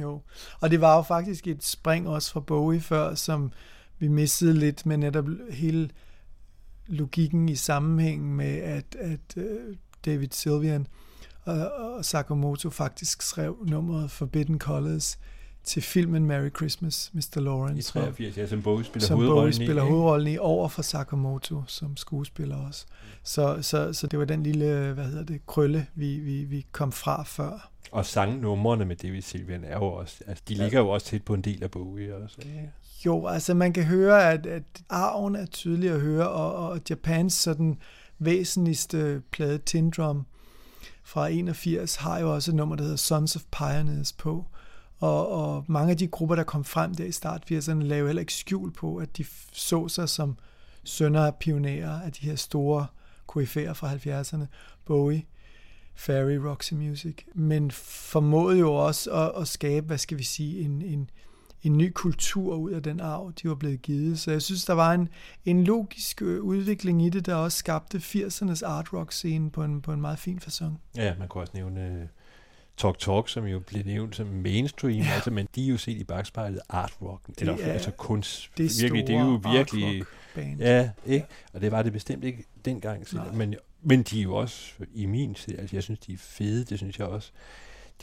Jo. 0.00 0.20
Og 0.60 0.70
det 0.70 0.80
var 0.80 0.96
jo 0.96 1.02
faktisk 1.02 1.46
et 1.46 1.64
spring 1.64 2.08
også 2.08 2.32
fra 2.32 2.40
Bowie 2.40 2.80
før, 2.80 3.14
som 3.14 3.52
vi 4.00 4.08
missede 4.08 4.54
lidt 4.54 4.86
med 4.86 4.96
netop 4.96 5.26
hele 5.50 5.90
logikken 6.86 7.48
i 7.48 7.54
sammenhængen 7.56 8.34
med, 8.34 8.56
at, 8.58 8.96
at 9.00 9.36
uh, 9.36 9.42
David 10.04 10.28
Sylvian 10.32 10.86
og, 11.44 11.72
og 11.72 12.04
Sakamoto 12.04 12.70
faktisk 12.70 13.22
skrev 13.22 13.56
nummeret 13.68 14.10
Forbidden 14.10 14.58
Colors 14.58 15.18
til 15.64 15.82
filmen 15.82 16.24
Merry 16.24 16.50
Christmas, 16.56 17.10
Mr. 17.14 17.40
Lawrence. 17.40 17.78
I 17.78 17.82
83, 17.82 18.36
ja, 18.36 18.46
som 18.46 18.62
Bowie 18.62 18.84
spiller 18.84 19.06
som 19.06 19.16
hovedrollen 19.16 19.40
Bowie 19.42 19.50
i, 19.50 19.52
spiller 19.54 19.82
ikke? 19.82 19.92
hovedrollen 19.94 20.28
i, 20.28 20.38
over 20.38 20.68
for 20.68 20.82
Sakamoto 20.82 21.62
som 21.66 21.96
skuespiller 21.96 22.56
også. 22.56 22.86
Så, 23.22 23.58
så, 23.62 23.92
så 23.92 24.06
det 24.06 24.18
var 24.18 24.24
den 24.24 24.42
lille, 24.42 24.92
hvad 24.92 25.04
hedder 25.04 25.24
det, 25.24 25.46
krølle, 25.46 25.86
vi, 25.94 26.18
vi, 26.18 26.44
vi 26.44 26.66
kom 26.72 26.92
fra 26.92 27.22
før. 27.22 27.70
Og 27.92 28.06
sangnumrene 28.06 28.84
med 28.84 28.96
David 28.96 29.22
Sylvian 29.22 29.64
er 29.64 29.76
jo 29.76 29.84
også, 29.84 30.24
altså 30.26 30.44
de 30.48 30.54
Ja. 30.54 30.62
ligger 30.62 30.78
jo 30.80 30.88
også 30.88 31.06
tæt 31.06 31.22
på 31.22 31.34
en 31.34 31.42
del 31.42 31.62
af 31.62 31.70
Bowie 31.70 32.16
også. 32.16 32.36
Ikke? 32.38 32.70
Jo, 33.06 33.26
altså 33.26 33.54
man 33.54 33.72
kan 33.72 33.84
høre, 33.84 34.32
at, 34.32 34.46
at 34.46 34.62
arven 34.88 35.36
er 35.36 35.46
tydelig 35.46 35.90
at 35.90 36.00
høre, 36.00 36.28
og, 36.28 36.68
og 36.68 36.80
Japans 36.90 37.32
sådan 37.32 37.78
væsentligste 38.18 39.22
plade, 39.30 39.58
Tindrum, 39.58 40.26
fra 41.04 41.28
81, 41.28 41.96
har 41.96 42.18
jo 42.18 42.34
også 42.34 42.50
et 42.50 42.54
nummer, 42.54 42.76
der 42.76 42.82
hedder 42.82 42.96
Sons 42.96 43.36
of 43.36 43.42
Pioneers 43.52 44.12
på. 44.12 44.46
Og, 44.98 45.28
og 45.28 45.64
mange 45.68 45.90
af 45.90 45.96
de 45.96 46.06
grupper, 46.06 46.36
der 46.36 46.42
kom 46.42 46.64
frem 46.64 46.94
der 46.94 47.04
i 47.04 47.12
start 47.12 47.44
80'erne, 47.52 47.82
lavede 47.82 48.08
heller 48.08 48.20
ikke 48.20 48.34
skjul 48.34 48.72
på, 48.72 48.96
at 48.96 49.16
de 49.16 49.24
så 49.52 49.88
sig 49.88 50.08
som 50.08 50.36
sønner 50.84 51.26
af 51.26 51.34
pionerer 51.34 52.00
af 52.00 52.12
de 52.12 52.26
her 52.26 52.36
store 52.36 52.86
koryfærer 53.26 53.72
fra 53.72 53.94
70'erne. 53.94 54.44
Bowie, 54.86 55.26
Ferry, 55.94 56.34
Roxy 56.34 56.74
Music. 56.74 57.16
Men 57.34 57.70
formåede 57.70 58.58
jo 58.58 58.74
også 58.74 59.10
at, 59.10 59.40
at 59.40 59.48
skabe, 59.48 59.86
hvad 59.86 59.98
skal 59.98 60.18
vi 60.18 60.24
sige, 60.24 60.60
en, 60.60 60.82
en, 60.82 61.10
en 61.62 61.78
ny 61.78 61.92
kultur 61.94 62.54
ud 62.56 62.70
af 62.70 62.82
den 62.82 63.00
arv, 63.00 63.32
de 63.42 63.48
var 63.48 63.54
blevet 63.54 63.82
givet. 63.82 64.18
Så 64.18 64.30
jeg 64.30 64.42
synes, 64.42 64.64
der 64.64 64.72
var 64.72 64.92
en, 64.94 65.08
en 65.44 65.64
logisk 65.64 66.22
øh, 66.22 66.42
udvikling 66.42 67.02
i 67.06 67.08
det, 67.08 67.26
der 67.26 67.34
også 67.34 67.58
skabte 67.58 67.98
80'ernes 67.98 68.64
art 68.64 68.92
rock 68.92 69.12
scene 69.12 69.50
på 69.50 69.64
en, 69.64 69.82
på 69.82 69.92
en 69.92 70.00
meget 70.00 70.18
fin 70.18 70.38
façon. 70.46 70.70
Ja, 70.96 71.14
man 71.18 71.28
kunne 71.28 71.42
også 71.42 71.52
nævne 71.54 71.98
uh, 72.02 72.08
Talk 72.76 72.98
Talk, 72.98 73.28
som 73.28 73.44
jo 73.46 73.58
blev 73.60 73.84
nævnt 73.84 74.16
som 74.16 74.26
mainstream, 74.26 74.98
ja. 74.98 75.10
altså, 75.14 75.30
men 75.30 75.48
de 75.54 75.64
er 75.64 75.68
jo 75.68 75.76
set 75.76 75.96
i 75.96 76.04
bagspejlet 76.04 76.60
art 76.68 76.92
rock, 77.02 77.26
Det 77.26 77.40
eller 77.40 77.56
er 77.62 77.72
altså 77.72 77.90
kunst. 77.90 78.50
det 78.56 78.70
virkelig, 78.82 79.06
det 79.06 79.14
er 79.16 79.24
jo 79.24 79.40
virkelig, 79.52 80.04
band. 80.34 80.58
ja, 80.58 80.90
ikke? 81.06 81.26
Og 81.52 81.60
det 81.60 81.72
var 81.72 81.82
det 81.82 81.92
bestemt 81.92 82.24
ikke 82.24 82.44
dengang, 82.64 83.04
Nej. 83.12 83.32
men, 83.32 83.54
men 83.82 84.02
de 84.02 84.18
er 84.18 84.22
jo 84.22 84.34
også 84.34 84.72
i 84.94 85.06
min 85.06 85.34
tid, 85.34 85.58
altså 85.58 85.76
jeg 85.76 85.82
synes, 85.82 86.00
de 86.00 86.12
er 86.12 86.18
fede, 86.18 86.64
det 86.64 86.78
synes 86.78 86.98
jeg 86.98 87.06
også, 87.06 87.30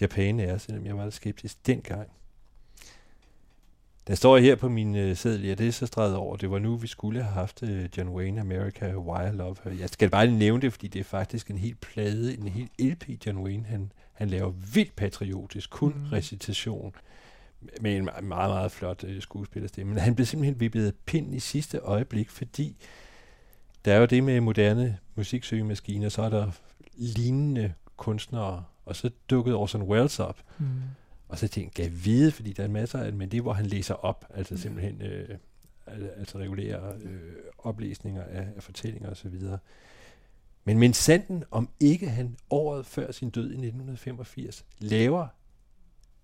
Japan 0.02 0.40
er, 0.40 0.58
selvom 0.58 0.86
jeg 0.86 0.98
var 0.98 1.04
lidt 1.04 1.14
skeptisk 1.16 1.68
dengang. 1.68 2.08
Der 4.08 4.16
står 4.16 4.38
her 4.38 4.56
på 4.56 4.70
min 4.70 4.96
øh, 4.96 5.16
seddel, 5.16 5.44
ja, 5.44 5.54
det 5.54 5.68
er 5.68 5.72
så 5.72 5.86
streget 5.86 6.16
over. 6.16 6.36
Det 6.36 6.52
var 6.52 6.60
nu, 6.60 6.76
vi 6.76 6.88
skulle 6.88 7.24
have 7.24 7.34
haft 7.34 7.64
øh, 7.64 7.90
John 7.98 8.10
Wayne, 8.10 8.42
America, 8.42 8.96
Why 8.96 9.34
I 9.34 9.36
Love 9.36 9.56
Her. 9.64 9.72
Jeg 9.72 9.90
skal 9.90 10.10
bare 10.10 10.28
lige 10.28 10.38
nævne 10.38 10.62
det, 10.62 10.74
fordi 10.74 10.88
det 10.88 11.00
er 11.00 11.04
faktisk 11.04 11.50
en 11.50 11.58
helt 11.58 11.82
plade, 11.82 12.38
en 12.38 12.48
helt 12.48 12.72
LP, 12.80 13.26
John 13.26 13.38
Wayne, 13.38 13.66
han, 13.66 13.92
han 14.14 14.30
laver 14.30 14.50
vildt 14.50 14.96
patriotisk, 14.96 15.70
kun 15.70 15.94
mm. 15.96 16.04
recitation 16.12 16.96
med 17.82 17.98
en 17.98 18.06
meget, 18.06 18.24
meget, 18.50 18.72
flot 18.72 19.04
øh, 19.04 19.22
skuespillerstemme. 19.22 19.94
Men 19.94 20.04
han 20.04 20.16
blev 20.16 20.26
simpelthen 20.26 20.60
vippet 20.60 20.88
af 20.88 20.94
pinden 21.06 21.34
i 21.34 21.40
sidste 21.40 21.78
øjeblik, 21.78 22.30
fordi 22.30 22.76
der 23.86 23.94
er 23.94 24.00
jo 24.00 24.06
det 24.06 24.24
med 24.24 24.42
moderne 24.42 24.98
musiksøgemaskiner, 25.16 26.10
så 26.10 26.22
er 26.22 26.30
der 26.30 26.52
lignende 26.94 27.74
kunstnere, 27.98 28.64
og 28.86 28.96
så 28.96 29.10
dukkede 29.30 29.56
Orson 29.56 29.82
Welles 29.82 30.20
op. 30.20 30.38
Mm. 30.58 30.66
Og 31.28 31.38
så 31.38 31.48
tænkte 31.48 31.82
jeg, 31.82 32.06
vide, 32.06 32.32
fordi 32.32 32.54
der 32.54 32.64
er 32.64 32.68
masser 32.68 33.00
af 33.00 33.14
men 33.14 33.30
det 33.30 33.42
hvor 33.42 33.54
han 33.54 33.66
læser 33.66 33.94
op, 33.94 34.26
altså 34.34 34.54
mm. 34.54 34.58
simpelthen 34.58 35.02
øh, 35.02 35.38
altså 36.18 36.38
regulerer 36.38 36.94
øh, 37.02 37.34
oplæsninger 37.58 38.24
af, 38.24 38.48
af 38.56 38.64
fortællinger 38.64 39.10
osv. 39.10 39.36
Men 40.64 40.80
men 40.80 40.94
sanden, 40.94 41.44
om 41.52 41.70
ikke 41.80 42.10
han 42.10 42.38
året 42.50 42.86
før 42.86 43.12
sin 43.12 43.30
død 43.30 43.44
i 43.44 43.54
1985 43.54 44.66
laver 44.80 45.28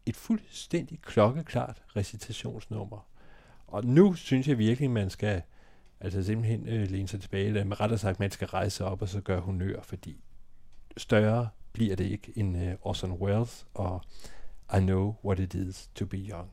et 0.05 0.15
fuldstændig 0.15 1.01
klokkeklart 1.01 1.81
recitationsnummer. 1.95 3.07
Og 3.67 3.85
nu 3.85 4.13
synes 4.13 4.47
jeg 4.47 4.57
virkelig, 4.57 4.91
man 4.91 5.09
skal 5.09 5.41
altså 5.99 6.23
simpelthen 6.23 6.67
øh, 6.67 6.91
læne 6.91 7.07
sig 7.07 7.21
tilbage, 7.21 7.45
eller 7.45 7.63
med 7.63 7.79
rettere 7.79 7.99
sagt, 7.99 8.19
man 8.19 8.31
skal 8.31 8.47
rejse 8.47 8.85
op 8.85 9.01
og 9.01 9.09
så 9.09 9.21
gøre 9.21 9.39
honør, 9.39 9.81
fordi 9.81 10.23
større 10.97 11.49
bliver 11.73 11.95
det 11.95 12.05
ikke 12.05 12.33
end 12.35 12.57
øh, 12.57 12.73
Orson 12.81 13.11
Welles 13.11 13.67
og 13.73 14.01
I 14.73 14.79
know 14.79 15.19
what 15.21 15.39
it 15.39 15.53
is 15.53 15.87
to 15.93 16.03
be 16.03 16.17
young. 16.17 16.49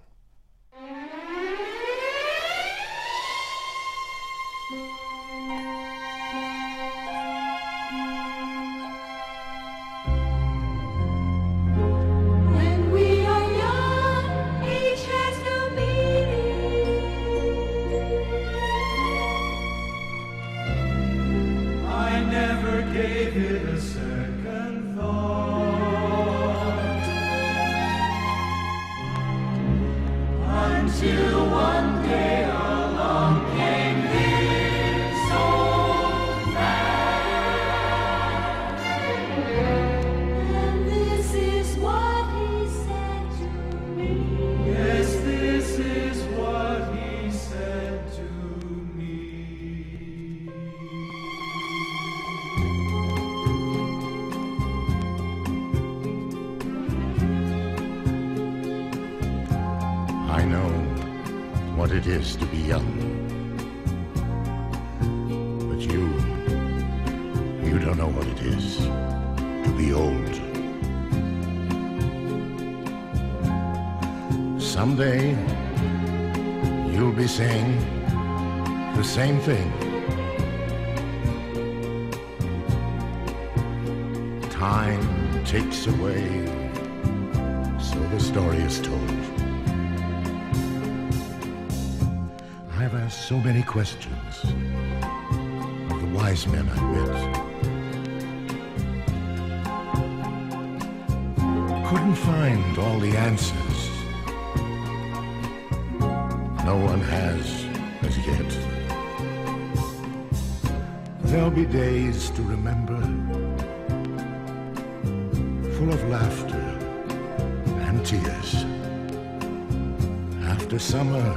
summer 120.90 121.36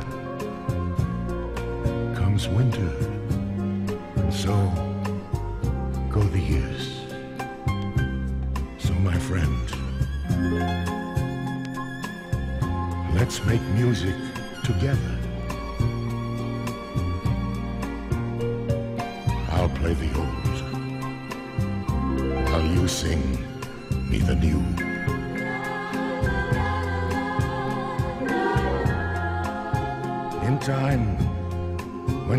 comes 2.15 2.48
winter. 2.48 3.02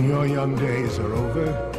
your 0.08 0.26
young 0.26 0.54
days 0.56 0.98
are 0.98 1.14
over 1.14 1.73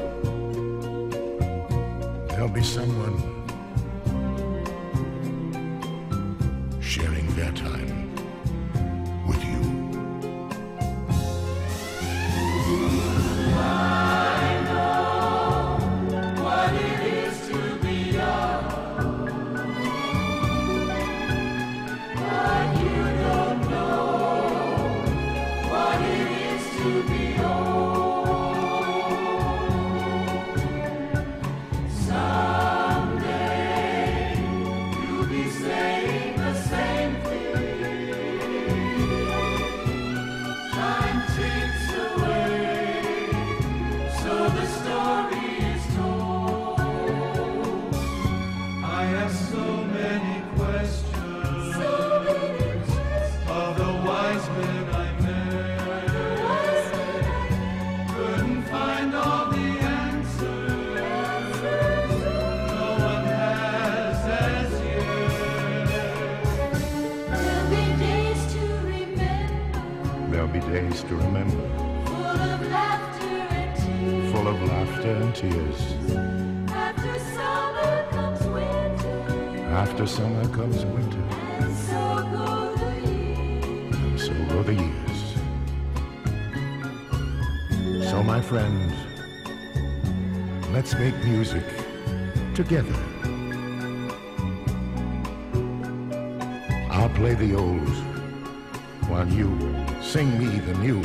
together. 92.67 92.95
I'll 96.89 97.09
play 97.09 97.35
the 97.35 97.53
old, 97.53 97.89
while 99.07 99.27
you 99.27 99.49
sing 100.01 100.29
me 100.39 100.59
the 100.59 100.73
new. 100.79 101.01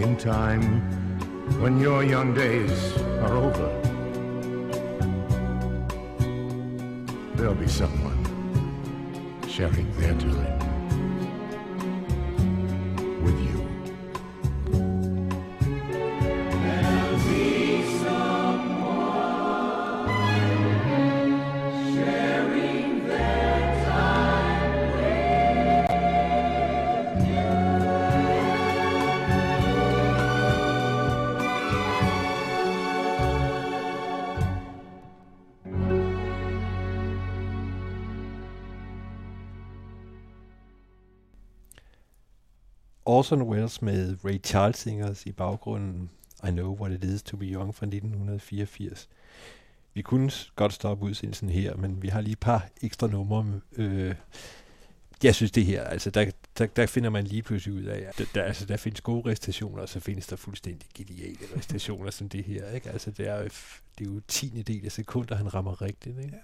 In 0.00 0.16
time, 0.16 0.80
when 1.60 1.80
your 1.80 2.04
young 2.04 2.32
days 2.32 2.91
med 43.82 44.24
Ray 44.24 44.42
Charles 44.44 44.76
Singers 44.76 45.26
i 45.26 45.32
baggrunden. 45.32 46.10
I 46.48 46.50
Know 46.50 46.76
What 46.76 46.92
It 46.92 47.04
Is 47.04 47.22
To 47.22 47.36
Be 47.36 47.44
Young 47.44 47.74
fra 47.74 47.86
1984. 47.86 49.08
Vi 49.94 50.02
kunne 50.02 50.30
godt 50.56 50.72
stoppe 50.72 51.04
udsendelsen 51.04 51.48
her, 51.48 51.76
men 51.76 52.02
vi 52.02 52.08
har 52.08 52.20
lige 52.20 52.32
et 52.32 52.38
par 52.38 52.68
ekstra 52.82 53.06
numre. 53.06 53.60
Øh, 53.76 54.14
jeg 55.22 55.34
synes 55.34 55.50
det 55.50 55.66
her, 55.66 55.84
altså 55.84 56.10
der, 56.10 56.30
der, 56.58 56.66
der 56.66 56.86
finder 56.86 57.10
man 57.10 57.24
lige 57.24 57.42
pludselig 57.42 57.74
ud 57.74 57.82
af, 57.82 57.98
at 57.98 58.18
der, 58.18 58.24
der, 58.34 58.42
altså, 58.42 58.66
der 58.66 58.76
findes 58.76 59.00
gode 59.00 59.30
restationer, 59.30 59.82
og 59.82 59.88
så 59.88 60.00
findes 60.00 60.26
der 60.26 60.36
fuldstændig 60.36 60.88
geniale 60.94 61.38
restationer 61.56 62.10
som 62.10 62.28
det 62.28 62.44
her. 62.44 62.70
Ikke? 62.70 62.90
Altså 62.90 63.10
det 63.10 63.28
er, 63.28 63.36
jo, 63.36 63.44
det 63.98 64.06
er 64.06 64.10
jo 64.14 64.20
tiende 64.28 64.62
del 64.62 64.84
af 64.84 64.92
sekunder, 64.92 65.34
han 65.34 65.54
rammer 65.54 65.82
rigtigt. 65.82 66.18
Ikke? 66.18 66.32
Ja, 66.32 66.38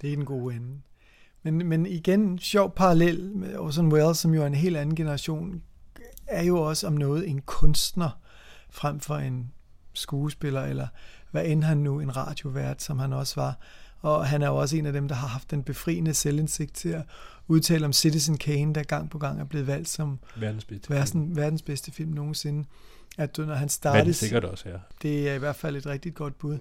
det 0.00 0.08
er 0.08 0.12
en 0.12 0.24
god 0.24 0.52
ende. 0.52 0.80
Men, 1.42 1.68
men 1.68 1.86
igen, 1.86 2.38
sjov 2.38 2.74
parallel 2.74 3.32
med 3.34 3.56
Orson 3.56 3.92
Welles, 3.92 4.18
som 4.18 4.34
jo 4.34 4.42
er 4.42 4.46
en 4.46 4.54
helt 4.54 4.76
anden 4.76 4.96
generation, 4.96 5.62
er 6.32 6.42
jo 6.42 6.60
også 6.60 6.86
om 6.86 6.92
noget 6.92 7.28
en 7.28 7.40
kunstner, 7.40 8.10
frem 8.70 9.00
for 9.00 9.16
en 9.16 9.52
skuespiller, 9.94 10.62
eller 10.62 10.86
hvad 11.30 11.46
end 11.46 11.64
han 11.64 11.78
nu, 11.78 12.00
en 12.00 12.16
radiovært, 12.16 12.82
som 12.82 12.98
han 12.98 13.12
også 13.12 13.40
var. 13.40 13.58
Og 14.00 14.26
han 14.26 14.42
er 14.42 14.46
jo 14.46 14.56
også 14.56 14.76
en 14.76 14.86
af 14.86 14.92
dem, 14.92 15.08
der 15.08 15.14
har 15.14 15.28
haft 15.28 15.50
den 15.50 15.62
befriende 15.62 16.14
selvindsigt 16.14 16.74
til 16.74 16.88
at 16.88 17.02
udtale 17.48 17.84
om 17.84 17.92
Citizen 17.92 18.38
Kane, 18.38 18.74
der 18.74 18.82
gang 18.82 19.10
på 19.10 19.18
gang 19.18 19.40
er 19.40 19.44
blevet 19.44 19.66
valgt 19.66 19.88
som 19.88 20.18
verdens 20.36 20.64
bedste, 20.64 20.90
verden, 20.90 21.06
film. 21.06 21.36
verdens 21.36 21.62
bedste 21.62 21.92
film 21.92 22.10
nogensinde. 22.10 22.64
At 23.18 23.38
når 23.38 23.54
han 23.54 23.68
startede... 23.68 24.04
det 24.06 24.16
sikkert 24.16 24.44
også, 24.44 24.68
ja. 24.68 24.76
Det 25.02 25.28
er 25.30 25.34
i 25.34 25.38
hvert 25.38 25.56
fald 25.56 25.76
et 25.76 25.86
rigtig 25.86 26.14
godt 26.14 26.38
bud. 26.38 26.58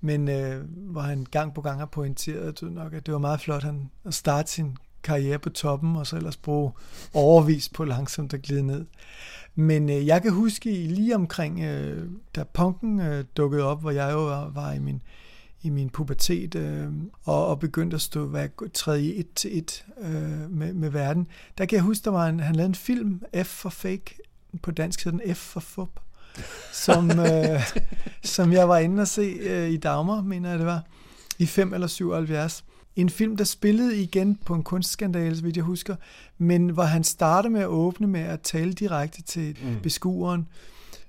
Men 0.00 0.28
øh, 0.28 0.64
hvor 0.66 1.00
han 1.00 1.26
gang 1.30 1.54
på 1.54 1.60
gang 1.60 1.78
har 1.78 1.86
pointeret 1.86 2.62
nok, 2.62 2.92
at 2.92 3.06
det 3.06 3.12
var 3.12 3.20
meget 3.20 3.40
flot 3.40 3.62
han, 3.62 3.90
at 4.04 4.14
starte 4.14 4.50
sin 4.50 4.76
karriere 5.02 5.38
på 5.38 5.50
toppen, 5.50 5.96
og 5.96 6.06
så 6.06 6.16
ellers 6.16 6.36
bruge 6.36 6.72
overvis 7.14 7.68
på 7.68 7.84
langsomt 7.84 8.34
at 8.34 8.42
glide 8.42 8.62
ned. 8.62 8.86
Men 9.54 9.90
øh, 9.90 10.06
jeg 10.06 10.22
kan 10.22 10.32
huske 10.32 10.70
lige 10.70 11.14
omkring, 11.14 11.60
øh, 11.60 12.08
da 12.36 12.44
punken 12.44 13.00
øh, 13.00 13.24
dukkede 13.36 13.62
op, 13.62 13.80
hvor 13.80 13.90
jeg 13.90 14.12
jo 14.12 14.24
var, 14.24 14.50
var 14.50 14.72
i 14.72 14.78
min 14.78 15.02
i 15.62 15.70
min 15.70 15.90
pubertet 15.90 16.54
øh, 16.54 16.88
og, 17.24 17.46
og 17.46 17.58
begyndte 17.58 17.94
at 17.94 18.00
stå 18.00 18.26
hvad, 18.26 18.48
træde 18.74 19.14
et 19.14 19.32
til 19.34 19.58
et 19.58 19.84
øh, 20.00 20.50
med, 20.50 20.72
med 20.72 20.90
verden. 20.90 21.26
Der 21.58 21.66
kan 21.66 21.76
jeg 21.76 21.82
huske, 21.82 22.04
der 22.04 22.10
var 22.10 22.26
en, 22.26 22.40
han 22.40 22.54
lavede 22.54 22.68
en 22.68 22.74
film, 22.74 23.22
F 23.42 23.46
for 23.46 23.68
Fake, 23.68 24.18
på 24.62 24.70
dansk 24.70 25.04
hedder 25.04 25.18
den 25.18 25.34
F 25.34 25.38
for 25.38 25.60
Fup, 25.60 26.00
som, 26.72 27.10
øh, 27.10 27.60
som 28.22 28.52
jeg 28.52 28.68
var 28.68 28.78
inde 28.78 29.00
og 29.00 29.08
se 29.08 29.22
øh, 29.22 29.70
i 29.70 29.76
Dagmar, 29.76 30.22
mener 30.22 30.50
jeg 30.50 30.58
det 30.58 30.66
var, 30.66 30.82
i 31.38 31.46
5 31.46 31.74
eller 31.74 31.86
77. 31.86 32.64
En 32.96 33.10
film, 33.10 33.36
der 33.36 33.44
spillede 33.44 34.02
igen 34.02 34.36
på 34.36 34.54
en 34.54 34.62
kunstskandale, 34.62 35.36
så 35.36 35.42
vidt 35.42 35.56
jeg 35.56 35.64
husker, 35.64 35.96
men 36.38 36.68
hvor 36.68 36.82
han 36.82 37.04
startede 37.04 37.52
med 37.52 37.60
at 37.60 37.66
åbne 37.66 38.06
med 38.06 38.20
at 38.20 38.40
tale 38.40 38.72
direkte 38.72 39.22
til 39.22 39.58
mm. 39.62 39.80
beskueren, 39.82 40.48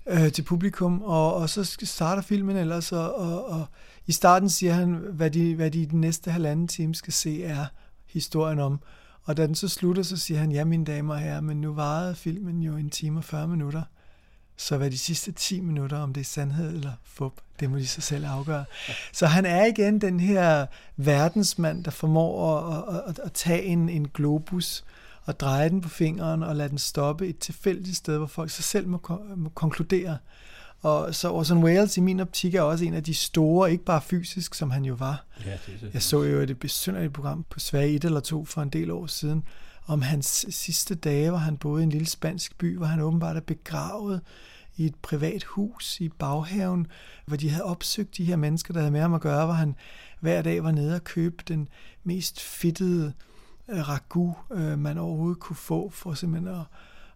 øh, 0.07 0.31
til 0.31 0.41
publikum, 0.41 1.01
og, 1.01 1.35
og 1.35 1.49
så 1.49 1.77
starter 1.83 2.21
filmen 2.21 2.55
ellers, 2.55 2.91
og, 2.91 3.15
og, 3.15 3.45
og 3.45 3.65
i 4.07 4.11
starten 4.11 4.49
siger 4.49 4.73
han, 4.73 4.93
hvad 4.93 5.31
de, 5.31 5.55
hvad 5.55 5.71
de 5.71 5.81
i 5.81 5.85
den 5.85 6.01
næste 6.01 6.31
halvanden 6.31 6.67
time 6.67 6.95
skal 6.95 7.13
se, 7.13 7.43
er 7.43 7.65
historien 8.07 8.59
om. 8.59 8.79
Og 9.23 9.37
da 9.37 9.47
den 9.47 9.55
så 9.55 9.67
slutter, 9.67 10.03
så 10.03 10.17
siger 10.17 10.39
han, 10.39 10.51
ja 10.51 10.65
mine 10.65 10.85
damer 10.85 11.13
og 11.13 11.19
herrer, 11.19 11.41
men 11.41 11.61
nu 11.61 11.73
varede 11.73 12.15
filmen 12.15 12.63
jo 12.63 12.77
en 12.77 12.89
time 12.89 13.19
og 13.19 13.23
40 13.23 13.47
minutter. 13.47 13.81
Så 14.64 14.77
hvad 14.77 14.92
de 14.92 14.98
sidste 14.98 15.32
10 15.32 15.59
minutter, 15.59 15.98
om 15.98 16.14
det 16.14 16.22
er 16.22 16.25
sandhed 16.25 16.74
eller 16.75 16.92
fup, 17.03 17.33
det 17.59 17.69
må 17.69 17.77
de 17.77 17.88
sig 17.88 18.03
selv 18.03 18.25
afgøre. 18.25 18.66
Så 19.14 19.27
han 19.27 19.45
er 19.45 19.66
igen 19.66 20.01
den 20.01 20.19
her 20.19 20.66
verdensmand, 20.98 21.83
der 21.83 21.92
formår 21.92 22.61
at, 22.69 23.01
at, 23.08 23.19
at, 23.19 23.33
tage 23.33 23.64
en, 23.64 23.90
en 23.90 24.08
globus 24.08 24.83
og 25.25 25.40
dreje 25.40 25.69
den 25.69 25.82
på 25.82 25.90
fingeren 25.90 26.43
og 26.43 26.56
lade 26.56 26.69
den 26.69 26.77
stoppe 26.77 27.27
et 27.27 27.38
tilfældigt 27.38 27.98
sted, 27.98 28.17
hvor 28.17 28.27
folk 28.27 28.50
sig 28.50 28.64
selv 28.64 28.88
må, 28.88 29.22
må 29.35 29.50
konkludere. 29.50 30.17
Og 30.82 31.16
så 31.16 31.32
Orson 31.32 31.64
Welles 31.64 31.98
i 31.98 32.01
min 32.01 32.19
optik 32.19 32.56
er 32.56 32.61
også 32.61 32.85
en 32.85 32.93
af 32.93 33.03
de 33.03 33.14
store, 33.14 33.72
ikke 33.72 33.85
bare 33.85 34.01
fysisk, 34.01 34.53
som 34.53 34.72
han 34.72 34.85
jo 34.85 34.93
var. 34.93 35.25
Ja, 35.45 35.51
det 35.51 35.80
er 35.82 35.88
jeg 35.93 36.01
så 36.01 36.24
jo 36.24 36.40
et 36.40 36.59
besynderligt 36.59 37.14
program 37.14 37.45
på 37.50 37.59
Sverige 37.59 37.95
1 37.95 38.06
eller 38.06 38.19
2 38.19 38.45
for 38.45 38.61
en 38.61 38.69
del 38.69 38.92
år 38.92 39.08
siden, 39.08 39.43
om 39.88 40.01
hans 40.01 40.45
sidste 40.50 40.95
dage, 40.95 41.30
hvor 41.30 41.40
han 41.40 41.58
boede 41.58 41.82
i 41.82 41.83
en 41.83 41.90
lille 41.90 42.08
spansk 42.08 42.58
by, 42.58 42.77
hvor 42.77 42.85
han 42.85 43.00
åbenbart 43.00 43.38
er 43.38 43.42
begravet 43.42 44.22
i 44.77 44.85
et 44.85 44.95
privat 44.95 45.43
hus 45.43 46.01
i 46.01 46.09
baghaven, 46.09 46.87
hvor 47.25 47.37
de 47.37 47.49
havde 47.49 47.63
opsøgt 47.63 48.17
de 48.17 48.25
her 48.25 48.35
mennesker, 48.35 48.73
der 48.73 48.79
havde 48.79 48.91
med 48.91 49.01
ham 49.01 49.13
at 49.13 49.21
gøre, 49.21 49.45
hvor 49.45 49.53
han 49.53 49.75
hver 50.19 50.41
dag 50.41 50.63
var 50.63 50.71
nede 50.71 50.95
og 50.95 51.03
købe 51.03 51.43
den 51.47 51.67
mest 52.03 52.41
fittede 52.41 53.13
øh, 53.69 53.89
ragu, 53.89 54.35
øh, 54.51 54.79
man 54.79 54.97
overhovedet 54.97 55.39
kunne 55.39 55.55
få, 55.55 55.89
for 55.89 56.13
simpelthen 56.13 56.55
at, 56.55 56.65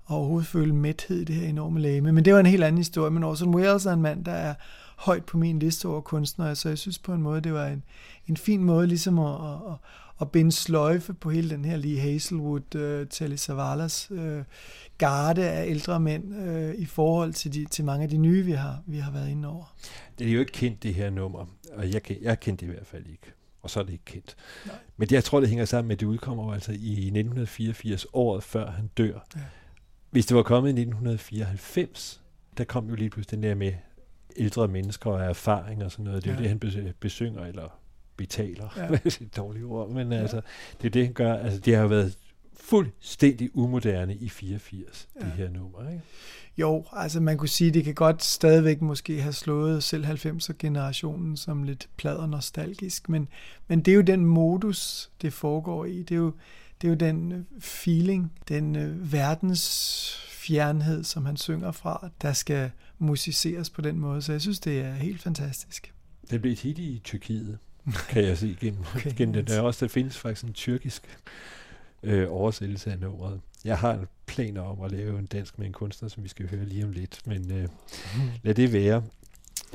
overhovedet 0.08 0.48
føle 0.48 0.76
mæthed 0.76 1.20
i 1.22 1.24
det 1.24 1.36
her 1.36 1.48
enorme 1.48 1.80
lame. 1.80 2.12
Men 2.12 2.26
det 2.26 2.34
var 2.34 2.40
en 2.40 2.46
helt 2.46 2.64
anden 2.64 2.78
historie. 2.78 3.12
Men 3.12 3.24
Orson 3.24 3.56
Welles 3.56 3.86
er 3.86 3.94
en 3.94 4.02
mand, 4.02 4.26
der 4.26 4.32
er 4.32 4.54
højt 4.98 5.26
på 5.26 5.38
min 5.38 5.60
liste 5.60 5.88
over 5.88 6.02
kunstnere, 6.02 6.56
så 6.56 6.70
jeg 6.70 6.78
synes 6.78 7.00
på 7.00 7.14
en 7.14 7.22
måde, 7.22 7.42
det 7.42 7.54
var 7.54 7.68
en, 7.68 7.84
en 8.28 8.38
fin 8.38 8.64
måde 8.64 8.88
ligesom 8.88 9.20
at, 9.20 9.34
at, 9.34 9.76
at 10.22 10.32
binde 10.32 10.52
sløjfe 10.52 11.14
på 11.14 11.30
hele 11.30 11.50
den 11.50 11.66
her 11.66 11.78
lige 11.78 12.00
Hazelwood, 12.00 12.76
uh, 12.76 13.08
Telly 13.10 13.36
Savalas 13.36 14.12
uh, 14.12 14.44
garde 14.98 15.50
af 15.50 15.70
ældre 15.70 16.00
mænd 16.00 16.36
uh, 16.36 16.76
i 16.76 16.86
forhold 16.86 17.34
til, 17.34 17.54
de, 17.54 17.66
til 17.66 17.86
mange 17.86 18.04
af 18.04 18.10
de 18.10 18.18
nye, 18.18 18.46
vi 18.46 18.52
har, 18.52 18.82
vi 18.86 18.98
har 18.98 19.12
været 19.12 19.30
inde 19.30 19.48
over. 19.48 19.76
Det 20.20 20.28
er 20.28 20.32
jo 20.32 20.40
ikke 20.40 20.52
kendt, 20.52 20.84
det 20.84 20.94
her 20.94 21.10
nummer, 21.10 21.46
og 21.74 21.94
jeg, 21.94 22.02
jeg 22.22 22.40
kendte 22.40 22.66
det 22.66 22.72
i 22.72 22.74
hvert 22.74 22.88
fald 22.88 23.06
ikke 23.06 23.34
og 23.68 23.72
så 23.72 23.80
er 23.80 23.84
det 23.84 23.94
ikke 23.94 24.06
kendt. 24.06 24.36
Nej. 24.66 24.76
Men 24.98 25.10
det, 25.10 25.16
jeg 25.16 25.24
tror, 25.24 25.40
det 25.40 25.50
hænger 25.50 25.66
sammen 25.66 25.88
med, 25.88 25.96
at 25.96 26.00
det 26.00 26.06
udkommer 26.06 26.54
altså 26.54 26.72
i 26.72 26.92
1984, 26.92 28.06
året 28.14 28.44
før 28.44 28.72
han 28.72 28.90
dør. 28.98 29.20
Ja. 29.36 29.42
Hvis 30.10 30.26
det 30.26 30.38
var 30.38 30.44
kommet 30.44 30.70
i 30.70 30.82
1994, 30.82 32.22
der 32.58 32.64
kom 32.64 32.90
jo 32.90 32.96
lige 32.96 33.10
pludselig 33.10 33.36
den 33.36 33.50
der 33.50 33.56
med 33.56 33.74
ældre 34.38 34.68
mennesker 34.68 35.12
og 35.12 35.22
erfaring 35.22 35.84
og 35.84 35.92
sådan 35.92 36.06
noget. 36.06 36.24
Det 36.24 36.30
er 36.30 36.34
ja. 36.34 36.50
jo 36.50 36.58
det, 36.60 36.86
han 36.86 36.94
besynger, 37.00 37.46
eller 37.46 37.80
betaler. 38.18 38.74
Ja. 38.78 38.88
det 39.04 39.22
er 39.22 39.26
et 39.26 39.38
dårligt 39.38 39.66
ord, 39.66 39.90
men 39.90 40.12
ja. 40.12 40.18
altså, 40.18 40.42
det 40.82 40.88
er 40.88 40.92
det, 40.92 41.06
han 41.06 41.14
gør. 41.14 41.34
Altså, 41.34 41.60
det 41.60 41.76
har 41.76 41.82
jo 41.82 41.88
været 41.88 42.18
fuldstændig 42.60 43.50
umoderne 43.54 44.16
i 44.16 44.30
84, 44.30 45.08
ja. 45.16 45.26
det 45.26 45.34
her 45.34 45.50
nummer, 45.50 45.90
ikke? 45.90 46.02
Jo, 46.58 46.86
altså 46.94 47.20
man 47.20 47.38
kunne 47.38 47.50
sige, 47.50 47.72
det 47.72 47.84
kan 47.84 47.94
godt 47.94 48.24
stadigvæk 48.24 48.82
måske 48.82 49.22
have 49.22 49.34
slået 49.34 49.84
selv 49.84 50.06
90'er-generationen 50.06 51.38
som 51.38 51.64
lidt 51.64 51.90
plader 51.98 52.28
nostalgisk, 52.28 53.10
men, 53.10 53.28
men 53.68 53.82
det 53.82 53.92
er 53.92 53.96
jo 53.96 54.02
den 54.02 54.26
modus, 54.26 55.12
det 55.22 55.34
foregår 55.34 55.86
i. 55.86 56.04
Det 56.04 56.12
er 56.12 56.20
jo, 56.20 56.34
det 56.82 56.88
er 56.88 56.92
jo 56.92 56.96
den 56.96 57.32
øh, 57.32 57.44
feeling, 57.60 58.32
den 58.50 58.76
øh, 58.76 59.12
verdens 59.12 60.28
fjernhed, 60.30 61.04
som 61.04 61.26
han 61.26 61.38
synger 61.38 61.72
fra, 61.72 62.10
der 62.22 62.34
skal 62.34 62.72
musiceres 62.98 63.70
på 63.70 63.82
den 63.82 64.00
måde. 64.00 64.22
Så 64.22 64.32
jeg 64.32 64.42
synes, 64.42 64.60
det 64.60 64.80
er 64.80 64.94
helt 64.94 65.22
fantastisk. 65.22 65.94
Det 66.32 66.42
blev 66.42 66.52
et 66.52 66.60
hit 66.60 66.80
i 66.80 67.02
Tyrkiet, 67.04 67.58
kan 68.10 68.24
jeg 68.24 68.38
se 68.38 68.58
gennem, 68.60 68.80
okay, 68.96 69.12
gennem 69.16 69.34
den. 69.34 69.46
Der, 69.46 69.62
også, 69.62 69.86
der 69.86 69.90
findes 69.90 70.18
faktisk 70.18 70.46
en 70.46 70.54
tyrkisk 70.54 71.04
øh, 72.04 72.28
oversættelse 72.30 72.92
af 72.92 73.00
nummeret. 73.00 73.42
Jeg 73.66 73.78
har 73.78 74.06
planer 74.26 74.62
om 74.62 74.82
at 74.82 74.92
lave 74.92 75.20
en 75.20 75.26
dansk 75.26 75.60
med 75.60 75.68
en 75.68 75.74
kunstner, 75.74 76.10
som 76.10 76.24
vi 76.24 76.30
skal 76.30 76.50
høre 76.50 76.66
lige 76.66 76.86
om 76.86 76.92
lidt, 76.92 77.22
men 77.26 77.52
øh, 77.52 77.64
mm. 77.64 78.22
lad 78.44 78.54
det 78.54 78.74
være. 78.74 79.04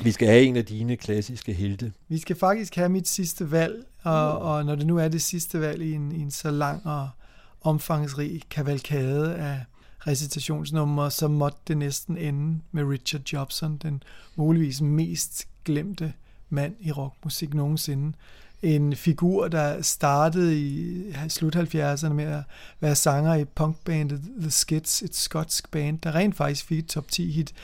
Vi 0.02 0.12
skal 0.12 0.28
have 0.28 0.42
en 0.42 0.56
af 0.56 0.64
dine 0.64 0.96
klassiske 0.96 1.52
helte. 1.52 1.92
Vi 2.08 2.18
skal 2.18 2.36
faktisk 2.36 2.74
have 2.74 2.88
mit 2.88 3.08
sidste 3.08 3.50
valg, 3.50 3.84
og, 4.02 4.40
mm. 4.40 4.46
og 4.46 4.64
når 4.64 4.74
det 4.74 4.86
nu 4.86 4.98
er 4.98 5.08
det 5.08 5.22
sidste 5.22 5.60
valg 5.60 5.82
i 5.82 5.92
en, 5.92 6.12
i 6.12 6.20
en 6.20 6.30
så 6.30 6.50
lang 6.50 6.86
og 6.86 7.08
omfangsrig 7.60 8.42
kavalkade 8.50 9.34
af 9.34 9.64
recitationsnumre, 10.06 11.10
så 11.10 11.28
måtte 11.28 11.58
det 11.68 11.76
næsten 11.76 12.16
ende 12.16 12.60
med 12.72 12.84
Richard 12.84 13.22
Jobson, 13.32 13.76
den 13.76 14.02
muligvis 14.36 14.80
mest 14.80 15.48
glemte 15.64 16.12
mand 16.52 16.74
i 16.80 16.92
rockmusik 16.92 17.54
nogensinde. 17.54 18.12
En 18.62 18.96
figur, 18.96 19.48
der 19.48 19.82
startede 19.82 20.60
i 20.60 21.04
slut 21.28 21.56
70'erne 21.56 22.12
med 22.12 22.24
at 22.24 22.42
være 22.80 22.94
sanger 22.94 23.34
i 23.34 23.44
punkbandet 23.44 24.22
The 24.40 24.50
Skids, 24.50 25.02
et 25.02 25.14
skotsk 25.14 25.70
band, 25.70 25.98
der 25.98 26.14
rent 26.14 26.36
faktisk 26.36 26.64
fik 26.66 26.78
et 26.78 26.86
top 26.86 27.08
10 27.08 27.30
hit 27.30 27.54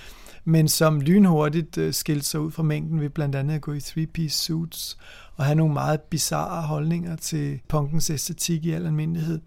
men 0.49 0.68
som 0.68 1.00
lynhurtigt 1.00 1.78
øh, 1.78 1.94
skilte 1.94 2.26
sig 2.26 2.41
ud 2.41 2.50
fra 2.50 2.62
mængden 2.62 3.00
ved 3.00 3.10
blandt 3.10 3.34
andet 3.34 3.55
at 3.55 3.60
gå 3.60 3.73
i 3.73 3.78
three-piece 3.78 4.28
suits 4.28 4.99
og 5.39 5.44
have 5.44 5.55
nogle 5.55 5.75
meget 5.75 6.00
bizarre 6.00 6.62
holdninger 6.62 7.17
til 7.17 7.60
punkens 7.68 8.10
æstetik 8.10 8.65
i 8.65 8.70
al 8.70 8.86
almindelighed. 8.86 9.41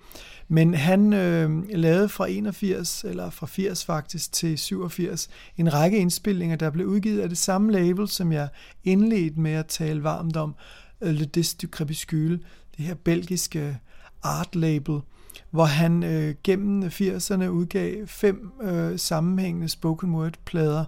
Men 0.47 0.73
han 0.73 1.13
øh, 1.13 1.63
lavede 1.69 2.09
fra 2.09 2.29
81, 2.29 3.03
eller 3.03 3.29
fra 3.29 3.47
80 3.47 3.85
faktisk, 3.85 4.31
til 4.31 4.57
87, 4.57 5.29
en 5.57 5.73
række 5.73 5.97
indspilninger, 5.97 6.55
der 6.55 6.69
blev 6.69 6.87
udgivet 6.87 7.21
af 7.21 7.29
det 7.29 7.37
samme 7.37 7.71
label, 7.71 8.07
som 8.07 8.31
jeg 8.31 8.47
indledte 8.83 9.39
med 9.39 9.51
at 9.51 9.65
tale 9.65 10.03
varmt 10.03 10.37
om, 10.37 10.55
øh, 11.01 11.13
Le 11.13 11.25
Disque 11.25 11.67
du 11.67 11.67
Crépuscule, 11.77 12.39
det 12.77 12.85
her 12.85 12.93
belgiske 12.93 13.79
art 14.23 14.55
label, 14.55 14.99
hvor 15.49 15.65
han 15.65 16.03
øh, 16.03 16.35
gennem 16.43 16.83
80'erne 16.83 17.47
udgav 17.47 18.07
fem 18.07 18.51
øh, 18.61 18.99
sammenhængende 18.99 19.69
spoken 19.69 20.15
word 20.15 20.33
plader. 20.45 20.85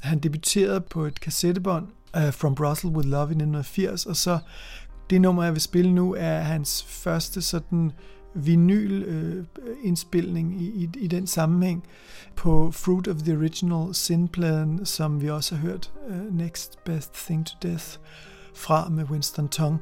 Han 0.00 0.18
debuterede 0.18 0.80
på 0.80 1.04
et 1.04 1.20
kassettebånd 1.20 1.86
uh, 2.16 2.30
From 2.30 2.54
Brussels 2.54 2.94
with 2.94 3.08
Love 3.08 3.28
i 3.28 3.36
1980, 3.36 4.06
og 4.06 4.16
så 4.16 4.38
det 5.10 5.20
nummer, 5.20 5.44
jeg 5.44 5.52
vil 5.52 5.60
spille 5.60 5.92
nu, 5.92 6.14
er 6.18 6.38
hans 6.38 6.84
første 6.88 7.42
sådan 7.42 7.92
vinyl-indspilning 8.34 10.54
øh, 10.54 10.62
i, 10.62 10.66
i, 10.66 10.88
i 10.96 11.06
den 11.06 11.26
sammenhæng 11.26 11.84
på 12.36 12.70
Fruit 12.70 13.08
of 13.08 13.16
the 13.16 13.36
Original 13.36 13.94
Sin-pladen, 13.94 14.86
som 14.86 15.22
vi 15.22 15.30
også 15.30 15.54
har 15.54 15.62
hørt 15.62 15.92
uh, 16.08 16.36
Next 16.36 16.84
Best 16.84 17.12
Thing 17.14 17.46
to 17.46 17.56
Death 17.62 17.86
fra 18.54 18.88
med 18.88 19.04
Winston 19.04 19.48
Tong. 19.48 19.80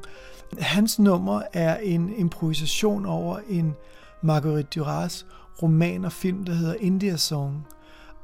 Hans 0.59 0.99
nummer 0.99 1.41
er 1.53 1.77
en 1.77 2.13
improvisation 2.17 3.05
over 3.05 3.39
en 3.49 3.73
Marguerite 4.23 4.79
Duras 4.79 5.25
roman 5.61 6.05
og 6.05 6.11
film, 6.11 6.43
der 6.43 6.53
hedder 6.53 6.75
India 6.79 7.17
Song. 7.17 7.67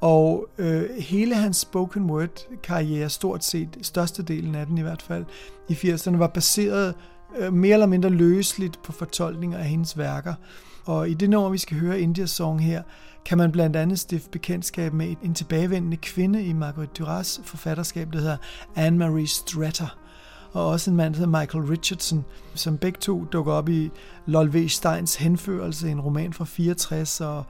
Og 0.01 0.47
øh, 0.57 0.89
hele 0.99 1.35
hans 1.35 1.57
spoken 1.57 2.11
word 2.11 2.47
karriere, 2.63 3.09
stort 3.09 3.43
set, 3.43 3.77
størstedelen 3.81 4.55
af 4.55 4.65
den 4.65 4.77
i 4.77 4.81
hvert 4.81 5.01
fald, 5.01 5.25
i 5.69 5.73
80'erne, 5.73 6.17
var 6.17 6.27
baseret 6.27 6.95
øh, 7.37 7.53
mere 7.53 7.73
eller 7.73 7.85
mindre 7.85 8.09
løsligt 8.09 8.83
på 8.83 8.91
fortolkninger 8.91 9.57
af 9.57 9.65
hendes 9.65 9.97
værker. 9.97 10.33
Og 10.85 11.09
i 11.09 11.13
det 11.13 11.29
nummer, 11.29 11.49
vi 11.49 11.57
skal 11.57 11.79
høre, 11.79 12.01
Indias 12.01 12.29
Song 12.29 12.63
her, 12.63 12.83
kan 13.25 13.37
man 13.37 13.51
blandt 13.51 13.75
andet 13.75 13.99
stifte 13.99 14.29
bekendtskab 14.29 14.93
med 14.93 15.15
en 15.23 15.33
tilbagevendende 15.33 15.97
kvinde 15.97 16.43
i 16.43 16.53
Margaret 16.53 16.97
Duras 16.97 17.41
forfatterskab, 17.43 18.13
der 18.13 18.19
hedder 18.19 18.37
Anne-Marie 18.77 19.27
Stratter 19.27 19.97
og 20.53 20.67
også 20.67 20.91
en 20.91 20.97
mand, 20.97 21.13
der 21.13 21.19
hedder 21.19 21.39
Michael 21.39 21.65
Richardson, 21.65 22.25
som 22.55 22.77
begge 22.77 22.99
to 22.99 23.25
dukker 23.25 23.53
op 23.53 23.69
i 23.69 23.91
Lol 24.25 24.69
Steins 24.69 25.15
Henførelse, 25.15 25.89
en 25.89 26.01
roman 26.01 26.33
fra 26.33 26.45
64, 26.45 27.21
og, 27.21 27.43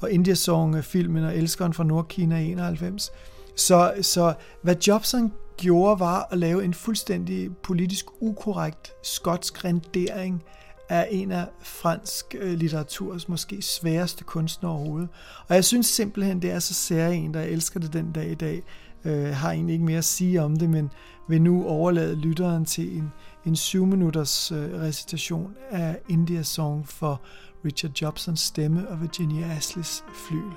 og 0.00 0.10
Indiasong-filmen 0.10 1.24
og 1.24 1.36
Elskeren 1.36 1.72
fra 1.72 1.84
Nordkina 1.84 2.38
i 2.38 2.52
91. 2.52 3.12
Så, 3.56 3.92
så 4.02 4.34
hvad 4.62 4.76
Jobson 4.86 5.32
gjorde, 5.56 6.00
var 6.00 6.28
at 6.30 6.38
lave 6.38 6.64
en 6.64 6.74
fuldstændig 6.74 7.56
politisk 7.56 8.06
ukorrekt 8.20 8.92
skotsk 9.02 9.64
rendering 9.64 10.42
er 10.88 11.04
en 11.04 11.32
af 11.32 11.46
fransk 11.62 12.34
øh, 12.38 12.52
litteraturs 12.52 13.28
måske 13.28 13.62
sværeste 13.62 14.24
kunstnere 14.24 14.72
overhovedet. 14.72 15.08
Og 15.48 15.54
jeg 15.54 15.64
synes 15.64 15.86
simpelthen, 15.86 16.42
det 16.42 16.50
er 16.50 16.58
så 16.58 16.74
særligt, 16.74 17.34
der 17.34 17.40
jeg 17.40 17.50
elsker 17.50 17.80
det 17.80 17.92
den 17.92 18.12
dag 18.12 18.30
i 18.30 18.34
dag. 18.34 18.62
Øh, 19.04 19.28
har 19.28 19.52
egentlig 19.52 19.72
ikke 19.72 19.84
mere 19.84 19.98
at 19.98 20.04
sige 20.04 20.42
om 20.42 20.56
det, 20.56 20.70
men 20.70 20.90
vil 21.28 21.42
nu 21.42 21.66
overlade 21.66 22.16
lytteren 22.16 22.64
til 22.64 22.96
en, 22.96 23.12
en 23.46 23.56
7 23.56 23.86
minutters 23.86 24.52
øh, 24.52 24.80
recitation 24.80 25.54
af 25.70 25.98
India 26.08 26.42
Song 26.42 26.88
for 26.88 27.20
Richard 27.64 27.92
Jobsons 28.00 28.40
stemme 28.40 28.88
og 28.88 29.00
Virginia 29.00 29.46
Asleys 29.46 30.04
flyl. 30.14 30.52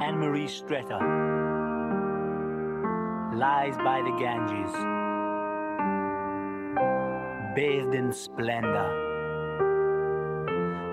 Anne-Marie 0.00 0.48
Stretter 0.48 0.98
lies 3.36 3.76
by 3.76 4.00
the 4.00 4.16
Ganges, 4.18 5.01
bathed 7.54 7.94
in 7.94 8.12
splendor. 8.12 8.90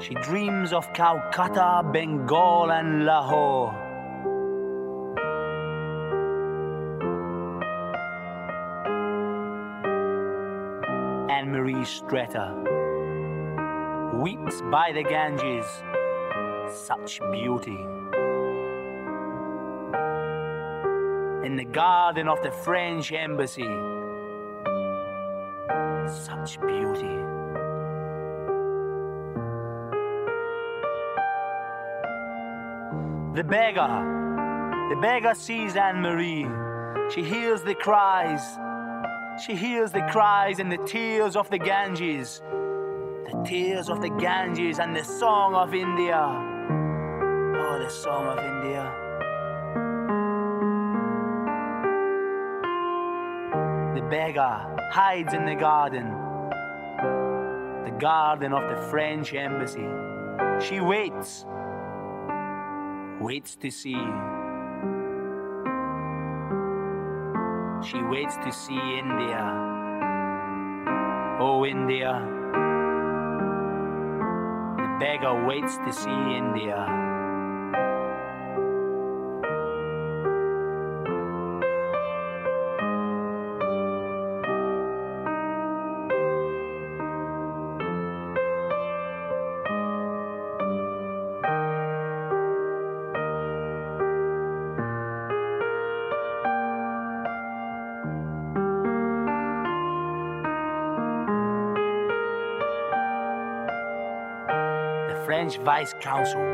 She 0.01 0.13
dreams 0.15 0.71
of 0.73 0.91
Calcutta, 0.93 1.83
Bengal, 1.91 2.71
and 2.71 3.05
Lahore. 3.05 3.73
Anne 11.29 11.51
Marie 11.51 11.85
Stretter 11.85 12.53
weeps 14.21 14.61
by 14.71 14.91
the 14.93 15.03
Ganges, 15.03 15.65
such 16.73 17.19
beauty. 17.31 17.85
in 21.49 21.55
the 21.55 21.65
garden 21.65 22.27
of 22.27 22.39
the 22.43 22.51
French 22.51 23.11
embassy. 23.11 23.98
Such 26.09 26.59
beauty. 26.61 27.17
The 33.35 33.43
beggar, 33.43 34.89
the 34.89 34.97
beggar 34.99 35.35
sees 35.35 35.75
Anne 35.75 36.01
Marie. 36.01 36.47
She 37.13 37.23
hears 37.23 37.61
the 37.61 37.75
cries. 37.75 38.41
She 39.45 39.53
hears 39.55 39.91
the 39.91 40.01
cries 40.11 40.59
and 40.59 40.71
the 40.71 40.83
tears 40.87 41.35
of 41.35 41.47
the 41.51 41.59
Ganges. 41.59 42.41
The 42.41 43.43
tears 43.45 43.87
of 43.87 44.01
the 44.01 44.09
Ganges 44.09 44.79
and 44.79 44.95
the 44.95 45.03
song 45.03 45.53
of 45.53 45.75
India. 45.75 46.19
Oh, 46.19 47.79
the 47.79 47.89
song 47.89 48.25
of 48.25 48.39
India. 48.39 48.88
Beggar 54.09 54.89
hides 54.91 55.33
in 55.33 55.45
the 55.45 55.53
garden, 55.53 56.09
the 57.85 57.95
garden 57.99 58.53
of 58.53 58.67
the 58.67 58.81
French 58.89 59.33
embassy. 59.33 59.85
She 60.59 60.79
waits, 60.79 61.45
waits 63.21 63.55
to 63.57 63.69
see. 63.69 64.01
She 67.87 68.01
waits 68.01 68.35
to 68.37 68.51
see 68.51 68.79
India. 68.97 69.45
Oh, 71.39 71.65
India. 71.65 72.13
The 74.77 74.97
beggar 74.99 75.45
waits 75.45 75.77
to 75.77 75.93
see 75.93 76.09
India. 76.09 77.08
French 105.49 105.65
vice 105.65 105.95
consul. 105.99 106.45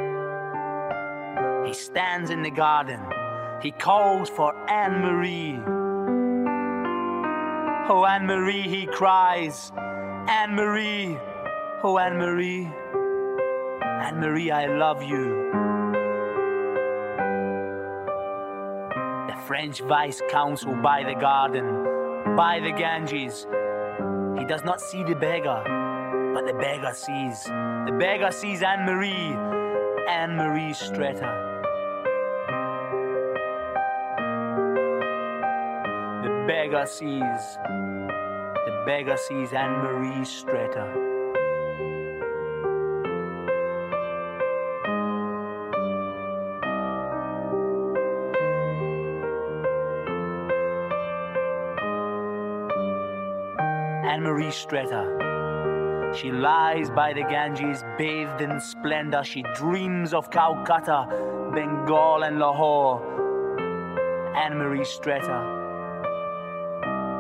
He 1.66 1.74
stands 1.74 2.30
in 2.30 2.44
the 2.44 2.50
garden. 2.50 3.02
He 3.62 3.72
calls 3.72 4.30
for 4.30 4.54
Anne 4.70 5.02
Marie. 5.02 5.60
Oh, 7.90 8.06
Anne 8.06 8.26
Marie, 8.26 8.62
he 8.62 8.86
cries. 8.86 9.74
Anne 10.30 10.56
Marie. 10.56 11.18
Oh, 11.84 11.98
Anne 11.98 12.18
Marie. 12.18 12.72
Anne 13.84 14.22
Marie, 14.22 14.52
I 14.52 14.68
love 14.68 15.04
you. 15.04 15.52
The 19.28 19.36
French 19.46 19.82
vice 19.82 20.22
consul 20.32 20.76
by 20.82 21.04
the 21.04 21.20
garden, 21.20 22.36
by 22.38 22.62
the 22.62 22.72
Ganges. 22.72 23.46
He 24.38 24.46
does 24.46 24.64
not 24.64 24.80
see 24.80 25.04
the 25.04 25.16
beggar, 25.16 25.85
Agassiz. 26.66 27.44
The 27.44 28.16
Agassiz 28.16 28.64
Anne 28.64 28.85
Marie, 28.85 29.35
Anne 30.10 30.35
Marie 30.35 30.74
Stretta. 30.74 31.30
The 36.24 36.64
Agassiz, 36.66 37.58
the 38.66 38.85
Agassiz 38.88 39.53
Anne 39.53 39.84
Marie 39.84 40.26
Stretta. 40.26 40.90
Anne 54.03 54.24
Marie 54.24 54.45
Stretta. 54.45 55.35
She 56.16 56.32
lies 56.32 56.90
by 56.90 57.11
the 57.11 57.24
Ganges, 57.24 57.84
bathed 57.98 58.40
in 58.40 58.61
splendor. 58.61 59.22
She 59.24 59.44
dreams 59.53 60.14
of 60.14 60.32
Calcutta, 60.32 61.08
Bengal, 61.53 62.24
and 62.24 62.40
Lahore. 62.40 63.02
Anne 64.34 64.58
Marie 64.58 64.85
Stretter. 64.85 65.42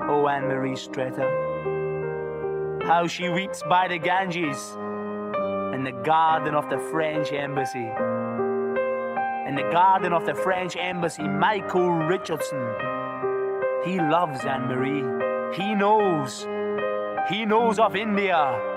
Oh, 0.09 0.27
Anne 0.29 0.47
Marie 0.47 0.75
Stretter. 0.75 1.27
How 2.85 3.05
she 3.07 3.27
weeps 3.27 3.63
by 3.67 3.89
the 3.89 3.97
Ganges 3.97 4.77
in 5.73 5.83
the 5.83 5.91
garden 6.05 6.55
of 6.55 6.69
the 6.69 6.79
French 6.91 7.33
embassy. 7.33 7.89
In 9.45 9.55
the 9.55 9.69
garden 9.73 10.13
of 10.13 10.25
the 10.25 10.35
French 10.35 10.77
embassy, 10.77 11.27
Michael 11.27 11.89
Richardson. 11.89 12.65
He 13.83 13.99
loves 13.99 14.45
Anne 14.45 14.67
Marie. 14.67 15.03
He 15.57 15.75
knows. 15.75 16.47
He 17.29 17.45
knows 17.45 17.77
of 17.77 17.97
India. 17.97 18.74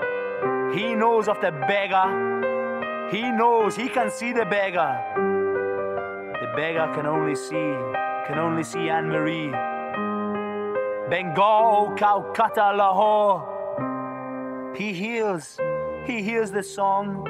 He 0.73 0.93
knows 0.93 1.27
of 1.27 1.41
the 1.41 1.51
beggar. 1.51 3.09
He 3.11 3.31
knows. 3.31 3.75
He 3.75 3.89
can 3.89 4.11
see 4.11 4.31
the 4.31 4.45
beggar. 4.45 5.01
The 5.15 6.53
beggar 6.55 6.91
can 6.93 7.05
only 7.05 7.35
see, 7.35 7.73
can 8.27 8.37
only 8.37 8.63
see 8.63 8.89
Anne 8.89 9.09
Marie. 9.09 9.51
Bengal, 11.09 11.93
Calcutta, 11.97 12.71
Lahore. 12.75 13.57
He 14.75 14.93
hears, 14.93 15.57
he 16.05 16.21
hears 16.21 16.51
the 16.51 16.61
song, 16.61 17.23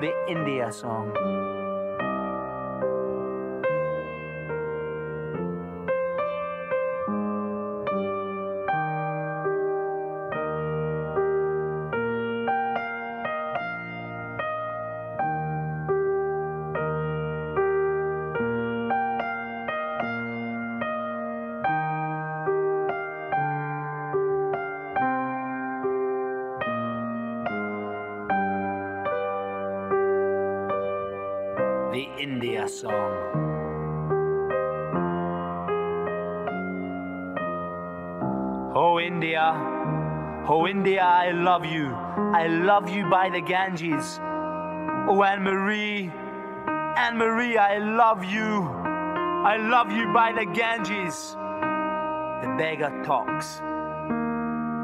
the 0.00 0.12
India 0.28 0.72
song. 0.72 1.39
Love 41.50 41.66
you. 41.66 41.92
I 42.32 42.46
love 42.46 42.88
you 42.88 43.10
by 43.10 43.28
the 43.28 43.40
Ganges. 43.40 44.20
Oh, 44.22 45.24
Anne 45.24 45.42
Marie, 45.42 46.08
Anne 46.96 47.18
Marie, 47.18 47.56
I 47.56 47.78
love 47.78 48.22
you. 48.22 48.68
I 49.52 49.56
love 49.56 49.90
you 49.90 50.12
by 50.12 50.30
the 50.30 50.44
Ganges. 50.44 51.34
The 52.42 52.54
beggar 52.56 52.92
talks. 53.04 53.60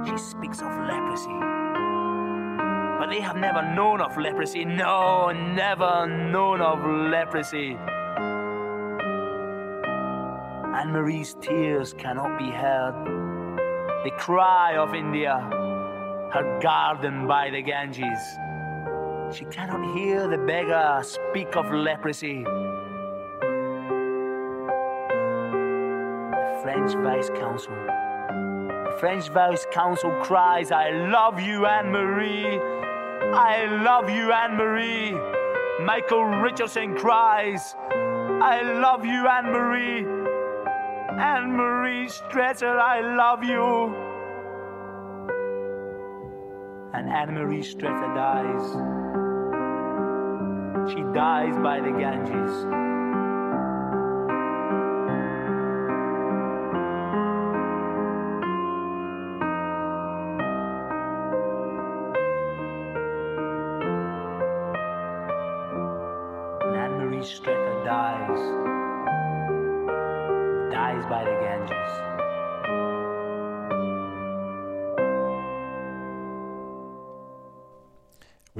She 0.08 0.18
speaks 0.18 0.60
of 0.60 0.72
leprosy. 0.90 1.38
But 2.98 3.10
they 3.10 3.20
have 3.20 3.36
never 3.36 3.62
known 3.62 4.00
of 4.00 4.16
leprosy. 4.16 4.64
No, 4.64 5.30
never 5.30 6.08
known 6.08 6.60
of 6.60 6.80
leprosy. 7.12 7.76
Anne 10.78 10.90
Marie's 10.90 11.36
tears 11.40 11.92
cannot 11.92 12.36
be 12.36 12.50
heard. 12.50 12.96
The 14.02 14.10
cry 14.18 14.76
of 14.76 14.94
India, 14.94 15.48
her 16.36 16.60
garden 16.60 17.26
by 17.26 17.48
the 17.48 17.62
Ganges. 17.62 18.38
She 19.34 19.46
cannot 19.46 19.96
hear 19.96 20.28
the 20.28 20.36
beggar 20.36 21.00
speak 21.02 21.56
of 21.56 21.72
leprosy. 21.72 22.44
The 26.34 26.60
French 26.62 26.92
Vice 26.96 27.30
Council. 27.30 27.72
The 27.74 28.96
French 29.00 29.30
Vice 29.30 29.66
Council 29.72 30.10
cries, 30.22 30.70
I 30.70 30.90
love 30.90 31.40
you, 31.40 31.64
Anne 31.64 31.90
Marie. 31.90 32.60
I 33.32 33.64
love 33.82 34.10
you, 34.10 34.30
Anne 34.30 34.56
Marie. 34.56 35.12
Michael 35.82 36.24
Richardson 36.24 36.96
cries, 36.96 37.74
I 38.42 38.60
love 38.60 39.06
you, 39.06 39.26
Anne 39.26 39.52
Marie. 39.52 40.04
Anne 41.18 41.56
Marie 41.56 42.08
Stretcher, 42.08 42.78
I 42.78 43.00
love 43.00 43.42
you. 43.42 44.05
And 47.16 47.30
Anne 47.30 47.34
Marie 47.34 47.62
Stretcher 47.62 48.12
dies. 48.14 48.62
She 50.92 51.00
dies 51.14 51.56
by 51.62 51.80
the 51.80 51.96
Ganges. 51.98 52.85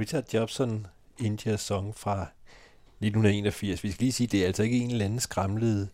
Richard 0.07 0.33
Jobson, 0.33 0.87
India 1.19 1.57
Song 1.57 1.95
fra 1.95 2.21
1981. 2.21 3.83
Vi 3.83 3.91
skal 3.91 4.03
lige 4.03 4.11
sige, 4.11 4.27
det 4.27 4.41
er 4.41 4.47
altså 4.47 4.63
ikke 4.63 4.77
en 4.77 4.91
eller 4.91 5.05
anden 5.05 5.19
skramlet 5.19 5.89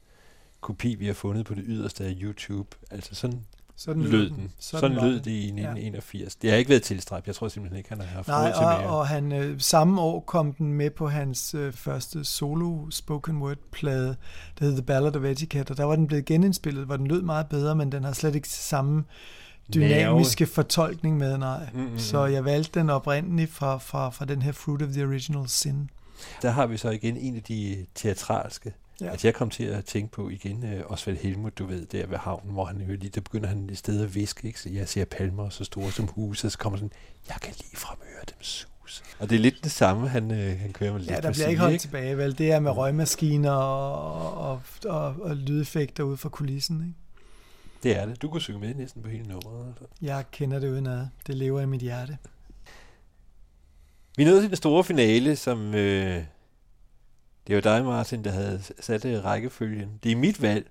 kopi, 0.61 0.95
vi 0.95 1.06
har 1.08 1.14
fundet 1.14 1.45
på 1.45 1.53
det 1.56 1.64
yderste 1.67 2.03
af 2.03 2.16
YouTube. 2.22 2.75
Altså 2.92 3.16
sådan, 3.16 3.45
Sådan 3.75 4.03
lød 4.03 4.30
den. 4.30 4.51
Sådan 4.59 4.80
Sådan, 4.95 5.09
lød 5.09 5.19
det 5.19 5.32
i 5.32 5.45
Ja. 5.45 5.48
1981. 5.48 6.35
Det 6.35 6.50
har 6.50 6.58
ikke 6.58 6.69
været 6.69 6.83
tilstræbt. 6.83 7.27
Jeg 7.27 7.35
tror 7.35 7.48
simpelthen 7.48 7.77
ikke, 7.77 7.90
han 7.90 8.00
har 8.00 8.08
haft 8.08 8.27
Nej, 8.27 8.48
råd 8.48 8.53
til 8.53 8.66
og, 8.66 8.77
mere. 8.82 8.90
og 8.90 9.08
han, 9.08 9.32
øh, 9.32 9.59
samme 9.59 10.01
år 10.01 10.19
kom 10.19 10.53
den 10.53 10.74
med 10.74 10.90
på 10.90 11.08
hans 11.08 11.53
øh, 11.53 11.74
første 11.74 12.24
solo 12.25 12.90
spoken 12.90 13.38
word 13.42 13.58
plade, 13.72 14.16
der 14.59 14.66
hed 14.66 14.74
The 14.74 14.82
Ballad 14.83 15.16
of 15.16 15.24
Etiquette, 15.24 15.72
og 15.72 15.77
der 15.77 15.83
var 15.83 15.95
den 15.95 16.08
blevet 16.08 16.25
genindspillet, 16.25 16.85
hvor 16.85 16.98
den 16.98 17.08
lød 17.08 17.22
meget 17.22 17.48
bedre, 17.48 17.75
men 17.75 17.92
den 17.92 18.03
har 18.03 18.14
slet 18.14 18.35
ikke 18.35 18.50
samme 18.50 19.03
dynamiske 19.74 20.45
fortolkning 20.45 21.17
med, 21.17 21.38
nej. 21.38 21.69
Mm, 21.74 21.80
mm, 21.80 21.92
mm. 21.92 22.00
Så 22.00 22.25
jeg 22.25 22.45
valgte 22.45 22.80
den 22.80 22.90
oprindeligt 22.90 23.51
fra, 23.51 23.77
fra, 23.77 24.09
fra 24.09 24.25
den 24.25 24.42
her 24.42 24.51
Fruit 24.51 24.82
of 24.82 24.90
the 24.90 25.03
Original 25.03 25.50
Sin. 25.50 25.90
Der 26.42 26.51
har 26.51 26.67
vi 26.67 26.77
så 26.77 26.90
igen 26.90 27.17
en 27.17 27.35
af 27.35 27.43
de 27.43 27.85
teatralske. 27.95 28.74
Ja. 29.01 29.06
Ja. 29.06 29.14
At 29.14 29.25
jeg 29.25 29.33
kom 29.33 29.50
til 29.50 29.64
at 29.64 29.85
tænke 29.85 30.11
på 30.11 30.30
igen 30.30 30.64
uh, 30.64 30.92
Osvald 30.92 31.17
Helmut, 31.17 31.58
du 31.58 31.66
ved, 31.66 31.85
der 31.85 32.08
ved 32.08 32.17
havnen, 32.17 32.53
hvor 32.53 32.66
han 32.66 32.82
jo 32.82 32.88
lige, 32.88 33.09
der 33.09 33.22
begynder 33.22 33.48
han 33.48 33.69
i 33.72 33.75
stedet 33.75 34.03
at 34.03 34.16
viske, 34.16 34.48
ikke? 34.48 34.59
Så 34.59 34.69
jeg 34.69 34.88
ser 34.90 35.06
palmer 35.06 35.50
så 35.50 35.64
store 35.64 35.92
som 35.92 36.08
huse, 36.08 36.48
og 36.48 36.51
så 36.51 36.58
kommer 36.58 36.77
sådan, 36.77 36.92
jeg 37.27 37.35
kan 37.42 37.53
lige 37.58 37.75
fremhøre 37.77 38.24
dem 38.30 38.38
sus. 38.42 39.03
Og 39.19 39.30
det 39.30 39.35
er 39.35 39.40
lidt 39.40 39.64
det 39.64 39.72
samme, 39.72 40.08
han, 40.08 40.32
uh, 40.32 40.38
han 40.38 40.74
kører 40.74 40.93
med 40.93 41.01
Ja, 41.01 41.14
lidt 41.14 41.24
der 41.24 41.30
musik, 41.30 41.42
bliver 41.42 41.50
ikke 41.50 41.61
holdt 41.61 41.74
ikke? 41.74 41.82
tilbage, 41.82 42.17
vel? 42.17 42.38
Det 42.38 42.51
er 42.51 42.59
med 42.59 42.72
røgmaskiner 42.72 43.51
og, 43.51 44.33
og, 44.51 44.61
og, 44.85 45.16
og 45.22 45.35
lydeffekter 45.35 46.03
ude 46.03 46.17
fra 46.17 46.30
kulissen, 46.30 46.82
ikke? 46.82 47.00
Det 47.84 47.98
er 47.98 48.06
det. 48.06 48.22
Du 48.22 48.30
kunne 48.30 48.42
synge 48.42 48.60
med 48.60 48.74
næsten 48.76 49.02
på 49.02 49.10
hele 49.10 49.28
nummeret. 49.28 49.68
Altså. 49.68 49.86
Jeg 50.02 50.26
kender 50.32 50.60
det 50.60 50.70
udenad. 50.70 51.08
Det 51.28 51.36
lever 51.36 51.62
i 51.62 51.66
mit 51.66 51.82
hjerte. 51.82 52.18
Vi 54.18 54.24
nåede 54.24 54.42
til 54.42 54.50
den 54.50 54.58
store 54.58 54.84
finale, 54.84 55.36
som... 55.36 55.76
Øh, 55.76 56.24
det 57.48 57.56
var 57.56 57.62
dig, 57.62 57.86
Martin, 57.86 58.24
der 58.24 58.32
havde 58.32 58.62
sat 58.80 59.03
det 59.03 59.12
i 59.12 59.20
rækkefølgen. 59.20 60.00
Det 60.03 60.12
er 60.12 60.16
mit 60.16 60.42
valg, 60.42 60.70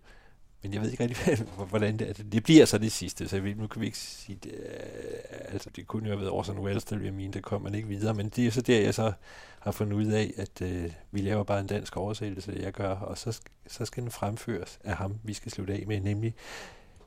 men 0.62 0.74
jeg 0.74 0.82
ved 0.82 0.90
ikke 0.90 1.04
rigtig, 1.04 1.46
hvordan 1.70 1.96
det 1.96 2.08
er. 2.08 2.12
Det 2.12 2.42
bliver 2.42 2.64
så 2.64 2.78
det 2.78 2.92
sidste, 2.92 3.28
så 3.28 3.40
vi, 3.40 3.54
nu 3.54 3.66
kan 3.66 3.80
vi 3.80 3.86
ikke 3.86 3.98
sige 3.98 4.38
det. 4.42 4.52
øh, 4.52 5.52
Altså, 5.52 5.70
det 5.76 5.86
kunne 5.86 6.08
jo 6.08 6.10
have 6.12 6.20
været 6.20 6.30
Orson 6.30 6.58
Welles, 6.58 6.84
der 6.84 6.96
ville 6.96 7.06
jeg 7.06 7.14
mene, 7.14 7.32
der 7.32 7.40
kom 7.40 7.62
man 7.62 7.74
ikke 7.74 7.88
videre. 7.88 8.14
Men 8.14 8.28
det 8.28 8.46
er 8.46 8.50
så 8.50 8.60
der, 8.60 8.80
jeg 8.80 8.94
så 8.94 9.12
har 9.60 9.72
fundet 9.72 9.96
ud 9.96 10.06
af, 10.06 10.32
at 10.36 10.62
øh, 10.62 10.90
vi 11.10 11.20
laver 11.20 11.44
bare 11.44 11.60
en 11.60 11.66
dansk 11.66 11.96
oversættelse, 11.96 12.56
jeg 12.60 12.72
gør, 12.72 12.90
og 12.90 13.18
så, 13.18 13.40
så 13.66 13.84
skal 13.84 14.02
den 14.02 14.10
fremføres 14.10 14.78
af 14.84 14.96
ham, 14.96 15.18
vi 15.22 15.34
skal 15.34 15.52
slutte 15.52 15.74
af 15.74 15.84
med, 15.86 16.00
nemlig 16.00 16.34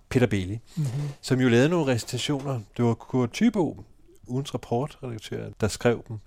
Peter 0.10 0.28
Bailey, 0.28 0.58
Mhm. 0.76 0.88
som 1.22 1.40
jo 1.40 1.50
lavede 1.50 1.70
nogle 1.70 1.94
recitationer. 1.94 2.62
Det 2.78 2.86
var 2.86 2.94
Kurt 2.94 3.32
Thybo, 3.32 3.84
ugens 4.28 4.54
rapportredaktør, 4.54 5.50
der 5.62 5.68
skrev 5.68 6.04
dem. 6.08 6.18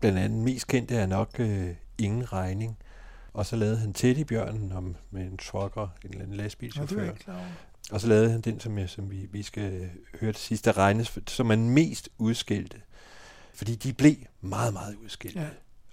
Blandt 0.00 0.18
andet 0.18 0.38
mest 0.44 0.66
kendte 0.66 0.96
er 0.96 1.06
nok 1.06 1.30
øh, 1.38 1.68
Ingen 1.98 2.32
Regning. 2.32 2.76
Og 3.32 3.46
så 3.46 3.56
lavede 3.56 3.76
han 3.78 3.92
Teddybjørnen 3.92 4.72
om, 4.72 4.96
med 5.10 5.22
en 5.22 5.36
trucker, 5.36 5.88
en 6.04 6.10
eller 6.10 6.22
anden 6.22 6.36
lastbilchauffør. 6.36 7.12
over. 7.28 7.44
Og 7.92 8.00
så 8.00 8.06
lavede 8.06 8.30
han 8.30 8.40
den, 8.40 8.60
som, 8.60 8.78
jeg, 8.78 8.88
som 8.90 9.10
vi, 9.10 9.28
vi 9.32 9.42
skal 9.42 9.90
høre 10.20 10.32
til 10.32 10.42
sidst, 10.42 10.64
der 10.64 10.78
regnes 10.78 11.18
som 11.26 11.46
man 11.46 11.70
mest 11.70 12.08
udskilte. 12.18 12.80
Fordi 13.54 13.74
de 13.74 13.92
blev 13.92 14.14
meget, 14.40 14.72
meget 14.72 14.94
udskilte. 15.04 15.40
Ja. 15.40 15.46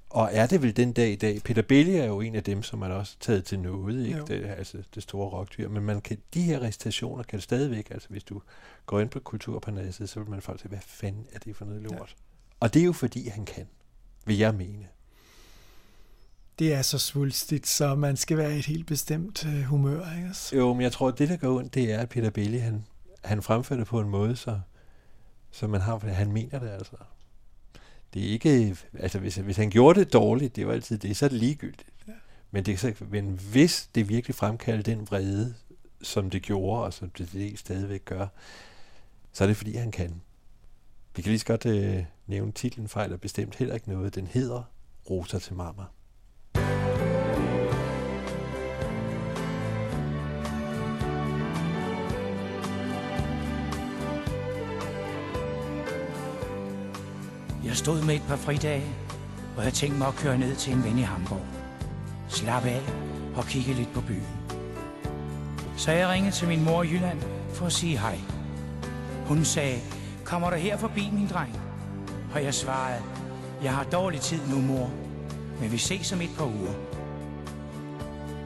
Og 0.09 0.29
er 0.31 0.47
det 0.47 0.61
vel 0.61 0.77
den 0.77 0.93
dag 0.93 1.11
i 1.11 1.15
dag? 1.15 1.41
Peter 1.43 1.61
Belli 1.61 1.95
er 1.95 2.05
jo 2.05 2.21
en 2.21 2.35
af 2.35 2.43
dem, 2.43 2.63
som 2.63 2.79
man 2.79 2.91
også 2.91 3.15
taget 3.19 3.45
til 3.45 3.59
noget, 3.59 4.05
ikke? 4.05 4.17
Jo. 4.17 4.25
Det, 4.25 4.45
altså 4.45 4.77
det 4.95 5.03
store 5.03 5.29
rockdyr. 5.29 5.69
Men 5.69 5.83
man 5.83 6.01
kan, 6.01 6.17
de 6.33 6.41
her 6.41 6.61
recitationer 6.61 7.23
kan 7.23 7.41
stadigvæk, 7.41 7.91
altså 7.91 8.09
hvis 8.09 8.23
du 8.23 8.41
går 8.85 8.99
ind 8.99 9.09
på 9.09 9.19
Kulturparnasset, 9.19 10.09
så 10.09 10.19
vil 10.19 10.29
man 10.29 10.41
faktisk 10.41 10.61
sige, 10.61 10.69
hvad 10.69 10.79
fanden 10.85 11.25
er 11.33 11.39
det 11.39 11.55
for 11.55 11.65
noget 11.65 11.81
lort? 11.81 11.93
Ja. 11.93 12.05
Og 12.59 12.73
det 12.73 12.81
er 12.81 12.85
jo 12.85 12.93
fordi, 12.93 13.27
han 13.27 13.45
kan, 13.45 13.67
vil 14.25 14.37
jeg 14.37 14.55
mene. 14.55 14.87
Det 16.59 16.73
er 16.73 16.81
så 16.81 16.99
svulstigt, 16.99 17.67
så 17.67 17.95
man 17.95 18.17
skal 18.17 18.37
være 18.37 18.55
i 18.55 18.59
et 18.59 18.65
helt 18.65 18.87
bestemt 18.87 19.45
øh, 19.45 19.61
humør, 19.61 20.15
ikke? 20.17 20.57
Jo, 20.57 20.73
men 20.73 20.81
jeg 20.81 20.91
tror, 20.91 21.07
at 21.07 21.19
det, 21.19 21.29
der 21.29 21.37
går 21.37 21.57
ondt, 21.57 21.73
det 21.73 21.93
er, 21.93 21.99
at 21.99 22.09
Peter 22.09 22.29
Belli, 22.29 22.57
han, 22.57 22.85
han 23.23 23.41
fremfører 23.41 23.79
det 23.79 23.87
på 23.87 23.99
en 23.99 24.09
måde, 24.09 24.35
så, 24.35 24.59
så 25.51 25.67
man 25.67 25.81
har, 25.81 25.97
han 25.99 26.31
mener 26.31 26.59
det 26.59 26.69
altså. 26.69 26.95
Det 28.13 28.25
er 28.25 28.29
ikke, 28.29 28.77
altså 28.99 29.19
hvis, 29.19 29.35
hvis 29.35 29.57
han 29.57 29.69
gjorde 29.69 29.99
det 29.99 30.13
dårligt, 30.13 30.55
det 30.55 30.67
var 30.67 30.73
altid 30.73 30.97
det, 30.97 31.17
så 31.17 31.25
er 31.25 31.29
det 31.29 31.39
ligegyldigt. 31.39 31.89
Ja. 32.07 32.13
Men, 32.51 32.65
det, 32.65 32.73
er 32.73 32.77
så, 32.77 32.93
men 33.09 33.39
hvis 33.51 33.89
det 33.95 34.09
virkelig 34.09 34.35
fremkaldte 34.35 34.91
den 34.91 35.07
vrede, 35.07 35.55
som 36.01 36.29
det 36.29 36.41
gjorde, 36.41 36.83
og 36.83 36.93
som 36.93 37.09
det, 37.09 37.29
det 37.33 37.59
stadigvæk 37.59 38.05
gør, 38.05 38.27
så 39.33 39.43
er 39.43 39.47
det 39.47 39.57
fordi, 39.57 39.75
han 39.75 39.91
kan. 39.91 40.21
Vi 41.15 41.21
kan 41.21 41.29
lige 41.29 41.39
så 41.39 41.45
godt 41.45 41.65
øh, 41.65 42.03
nævne 42.27 42.51
titlen 42.51 42.87
fejler 42.87 43.17
bestemt 43.17 43.55
heller 43.55 43.75
ikke 43.75 43.89
noget. 43.89 44.15
Den 44.15 44.27
hedder 44.27 44.63
Rosa 45.09 45.39
til 45.39 45.55
mamma. 45.55 45.83
Jeg 57.69 57.77
stod 57.77 58.01
med 58.01 58.15
et 58.15 58.23
par 58.27 58.35
fridage, 58.35 58.95
og 59.57 59.63
jeg 59.63 59.73
tænkte 59.73 59.97
mig 59.99 60.07
at 60.07 60.15
køre 60.15 60.37
ned 60.37 60.55
til 60.55 60.73
en 60.73 60.83
ven 60.83 60.97
i 60.97 61.01
Hamburg. 61.01 61.45
Slappe 62.27 62.69
af 62.69 62.81
og 63.35 63.45
kigge 63.45 63.73
lidt 63.73 63.93
på 63.93 64.01
byen. 64.01 64.27
Så 65.77 65.91
jeg 65.91 66.09
ringede 66.09 66.35
til 66.35 66.47
min 66.47 66.63
mor 66.63 66.83
i 66.83 66.87
Jylland 66.87 67.21
for 67.53 67.65
at 67.65 67.73
sige 67.73 67.97
hej. 67.97 68.19
Hun 69.25 69.45
sagde, 69.45 69.79
kommer 70.23 70.49
du 70.49 70.55
her 70.55 70.77
forbi, 70.77 71.09
min 71.13 71.27
dreng? 71.27 71.59
Og 72.33 72.43
jeg 72.43 72.53
svarede, 72.53 73.01
jeg 73.63 73.73
har 73.73 73.83
dårlig 73.83 74.21
tid 74.21 74.39
nu, 74.49 74.61
mor, 74.61 74.89
men 75.61 75.71
vi 75.71 75.77
ses 75.77 76.13
om 76.13 76.21
et 76.21 76.35
par 76.37 76.45
uger. 76.45 76.73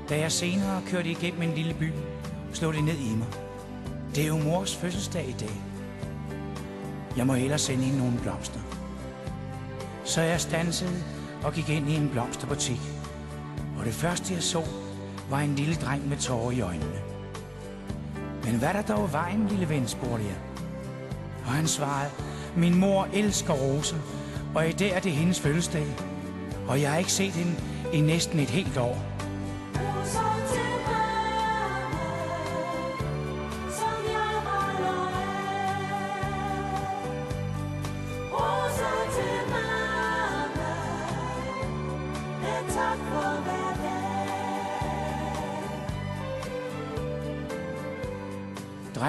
Da 0.09 0.19
jeg 0.19 0.31
senere 0.31 0.81
kørte 0.87 1.09
igennem 1.09 1.41
en 1.41 1.55
lille 1.55 1.73
by, 1.73 1.91
slog 2.53 2.73
det 2.73 2.83
ned 2.83 2.97
i 2.97 3.15
mig. 3.15 3.27
Det 4.15 4.23
er 4.23 4.27
jo 4.27 4.37
mors 4.37 4.75
fødselsdag 4.75 5.29
i 5.29 5.35
dag. 5.39 5.61
Jeg 7.17 7.27
må 7.27 7.33
hellere 7.33 7.59
sende 7.59 7.83
hende 7.83 7.99
nogle 7.99 8.19
blomster. 8.19 8.62
Så 10.03 10.21
jeg 10.21 10.41
stansede 10.41 11.03
og 11.43 11.53
gik 11.53 11.69
ind 11.69 11.89
i 11.89 11.95
en 11.95 12.09
blomsterbutik. 12.09 12.79
Og 13.79 13.85
det 13.85 13.93
første 13.93 14.33
jeg 14.33 14.43
så, 14.43 14.63
var 15.29 15.39
en 15.39 15.55
lille 15.55 15.75
dreng 15.75 16.09
med 16.09 16.17
tårer 16.17 16.51
i 16.51 16.61
øjnene. 16.61 16.99
Men 18.43 18.55
hvad 18.55 18.67
er 18.67 18.73
der 18.73 18.95
dog 18.95 19.09
i 19.09 19.11
vejen, 19.11 19.47
lille 19.47 19.69
ven, 19.69 19.87
spurgte 19.87 20.25
jeg. 20.25 20.37
Og 21.45 21.51
han 21.51 21.67
svarede, 21.67 22.11
min 22.55 22.75
mor 22.75 23.07
elsker 23.13 23.53
roser, 23.53 23.97
og 24.55 24.69
i 24.69 24.71
dag 24.71 24.89
er 24.89 24.99
det 24.99 25.11
hendes 25.11 25.39
fødselsdag. 25.39 25.87
Og 26.67 26.81
jeg 26.81 26.91
har 26.91 26.97
ikke 26.97 27.11
set 27.11 27.31
hende 27.31 27.55
i 27.93 28.01
næsten 28.01 28.39
et 28.39 28.49
helt 28.49 28.77
år. 28.77 28.97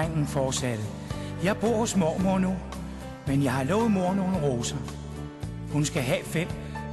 Drengen 0.05 0.27
fortsatte. 0.27 0.83
Jeg 1.43 1.57
bor 1.57 1.77
hos 1.77 1.95
mormor 1.95 2.39
nu, 2.39 2.55
men 3.27 3.43
jeg 3.43 3.53
har 3.53 3.63
lovet 3.63 3.91
mor 3.91 4.13
nogle 4.13 4.37
roser. 4.37 4.77
Hun 5.71 5.85
skal 5.85 6.01
have 6.01 6.23
fem, 6.23 6.47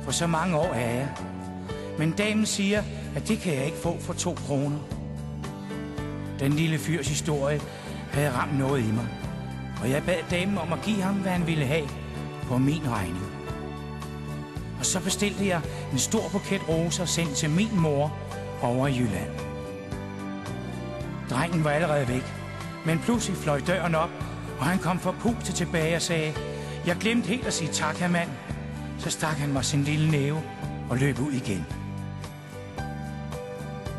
for 0.05 0.13
så 0.13 0.27
mange 0.27 0.57
år 0.57 0.73
er 0.75 0.91
jeg. 0.91 1.09
Men 1.99 2.11
damen 2.11 2.47
siger, 2.47 2.83
at 3.17 3.29
det 3.29 3.39
kan 3.39 3.55
jeg 3.55 3.65
ikke 3.65 3.79
få 3.79 4.01
for 4.01 4.13
to 4.13 4.35
kroner. 4.35 4.79
Den 6.39 6.53
lille 6.53 6.79
fyrs 6.79 7.09
historie 7.09 7.61
havde 8.13 8.31
ramt 8.31 8.59
noget 8.59 8.81
i 8.81 8.93
mig, 8.93 9.09
og 9.83 9.91
jeg 9.91 10.03
bad 10.07 10.23
damen 10.31 10.59
om 10.59 10.73
at 10.73 10.83
give 10.83 11.03
ham, 11.03 11.15
hvad 11.15 11.33
han 11.33 11.47
ville 11.47 11.65
have 11.65 11.89
på 12.43 12.59
min 12.59 12.91
regning. 12.91 13.27
Og 14.79 14.87
så 14.87 15.01
bestilte 15.01 15.47
jeg 15.47 15.61
en 15.93 15.99
stor 15.99 16.29
buket 16.33 16.69
roser 16.69 17.05
sendt 17.05 17.35
til 17.35 17.51
min 17.51 17.81
mor 17.81 18.17
over 18.63 18.87
i 18.87 18.99
Jylland. 18.99 19.31
Drengen 21.31 21.65
var 21.65 21.71
allerede 21.71 22.09
væk, 22.09 22.42
men 22.87 22.99
pludselig 22.99 23.37
fløj 23.37 23.61
døren 23.61 23.95
op, 23.95 24.11
og 24.59 24.67
han 24.67 24.79
kom 24.79 24.99
forpustet 24.99 25.55
tilbage 25.55 25.97
og 25.97 26.03
sagde, 26.03 26.35
jeg 26.87 26.97
glemte 26.97 27.29
helt 27.29 27.47
at 27.47 27.53
sige 27.53 27.73
tak, 27.73 27.97
her 27.97 28.09
mand. 28.09 28.29
Så 28.99 29.11
stak 29.11 29.37
han 29.37 29.53
mig 29.53 29.65
sin 29.65 29.83
lille 29.83 30.11
næve 30.11 30.43
og 30.91 30.97
løb 30.97 31.19
ud 31.21 31.33
igen. 31.33 31.67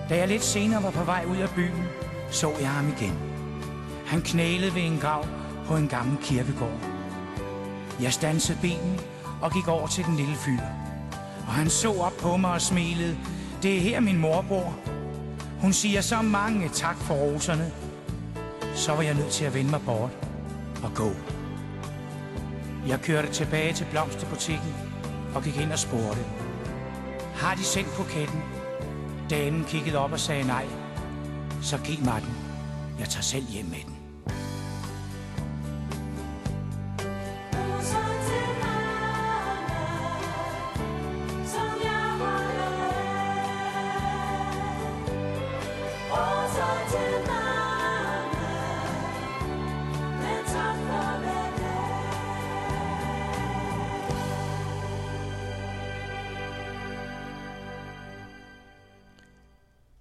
Da 0.10 0.18
jeg 0.18 0.28
lidt 0.28 0.44
senere 0.44 0.84
var 0.84 0.92
på 0.92 1.04
vej 1.04 1.26
ud 1.32 1.38
af 1.38 1.50
byen, 1.50 1.84
så 2.32 2.52
jeg 2.62 2.70
ham 2.70 2.88
igen. 2.98 3.14
Han 4.06 4.22
knælede 4.22 4.76
ved 4.76 4.82
en 4.82 4.98
grav 4.98 5.26
på 5.66 5.76
en 5.76 5.88
gammel 5.88 6.18
kirkegård. 6.24 6.80
Jeg 8.02 8.14
stansede 8.14 8.58
benen 8.62 9.00
og 9.42 9.52
gik 9.52 9.68
over 9.68 9.88
til 9.88 10.06
den 10.06 10.16
lille 10.16 10.36
fyr. 10.36 10.62
Og 11.48 11.54
han 11.54 11.70
så 11.70 11.94
op 11.94 12.18
på 12.22 12.38
mig 12.38 12.52
og 12.52 12.62
smilede. 12.62 13.18
Det 13.64 13.78
er 13.78 13.82
her 13.82 14.00
min 14.00 14.18
mor 14.18 14.46
bor. 14.50 14.76
Hun 15.62 15.74
siger 15.74 16.02
så 16.02 16.22
mange 16.22 16.70
tak 16.70 16.98
for 16.98 17.14
roserne. 17.14 17.72
Så 18.76 18.96
var 18.96 19.02
jeg 19.02 19.14
nødt 19.14 19.32
til 19.32 19.46
at 19.46 19.54
vende 19.54 19.72
mig 19.72 19.82
bort 19.86 20.12
og 20.84 20.92
gå. 20.96 21.12
Jeg 22.88 23.00
kørte 23.02 23.32
tilbage 23.32 23.74
til 23.74 23.88
blomsterbutikken 23.92 24.74
og 25.36 25.44
gik 25.44 25.58
ind 25.58 25.72
og 25.72 25.80
spurgte. 25.80 26.26
Har 27.36 27.56
de 27.56 27.64
sendt 27.64 27.90
buketten? 27.98 28.44
Damen 29.30 29.64
kiggede 29.64 29.98
op 29.98 30.12
og 30.12 30.20
sagde 30.20 30.44
nej. 30.44 30.66
Så 31.62 31.78
giv 31.78 32.06
mig 32.06 32.22
den. 32.22 32.36
Jeg 33.00 33.10
tager 33.10 33.24
selv 33.24 33.46
hjem 33.50 33.66
med 33.66 33.84
den. 33.86 33.93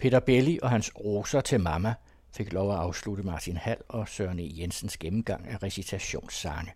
Peter 0.02 0.20
Belli 0.20 0.58
og 0.62 0.70
hans 0.70 0.92
roser 1.04 1.40
til 1.40 1.60
mamma 1.60 1.94
fik 2.32 2.52
lov 2.52 2.72
at 2.72 2.78
afslutte 2.78 3.22
Martin 3.22 3.56
Hall 3.56 3.80
og 3.88 4.08
Søren 4.08 4.38
E. 4.38 4.50
Jensens 4.60 4.96
gennemgang 4.96 5.48
af 5.48 5.62
recitationssange. 5.62 6.72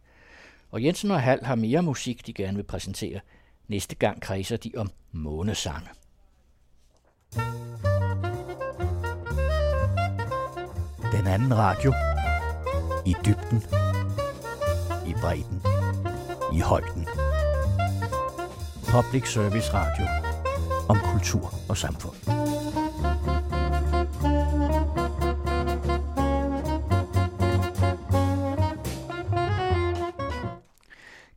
Og 0.71 0.85
Jensen 0.85 1.11
og 1.11 1.23
Hall 1.23 1.45
har 1.45 1.55
mere 1.55 1.83
musik, 1.83 2.27
de 2.27 2.33
gerne 2.33 2.57
vil 2.57 2.63
præsentere. 2.63 3.21
Næste 3.69 3.95
gang 3.95 4.23
kredser 4.23 4.57
de 4.57 4.73
om 4.77 4.91
månesange. 5.13 5.89
Den 11.13 11.27
anden 11.27 11.57
radio. 11.57 11.93
I 13.07 13.15
dybden. 13.25 13.63
I 15.07 15.13
bredden. 15.21 15.63
I 16.53 16.61
højden. 16.61 17.07
Public 18.91 19.33
Service 19.33 19.73
Radio. 19.75 20.07
Om 20.89 20.99
kultur 21.13 21.55
og 21.69 21.77
samfund. 21.77 22.46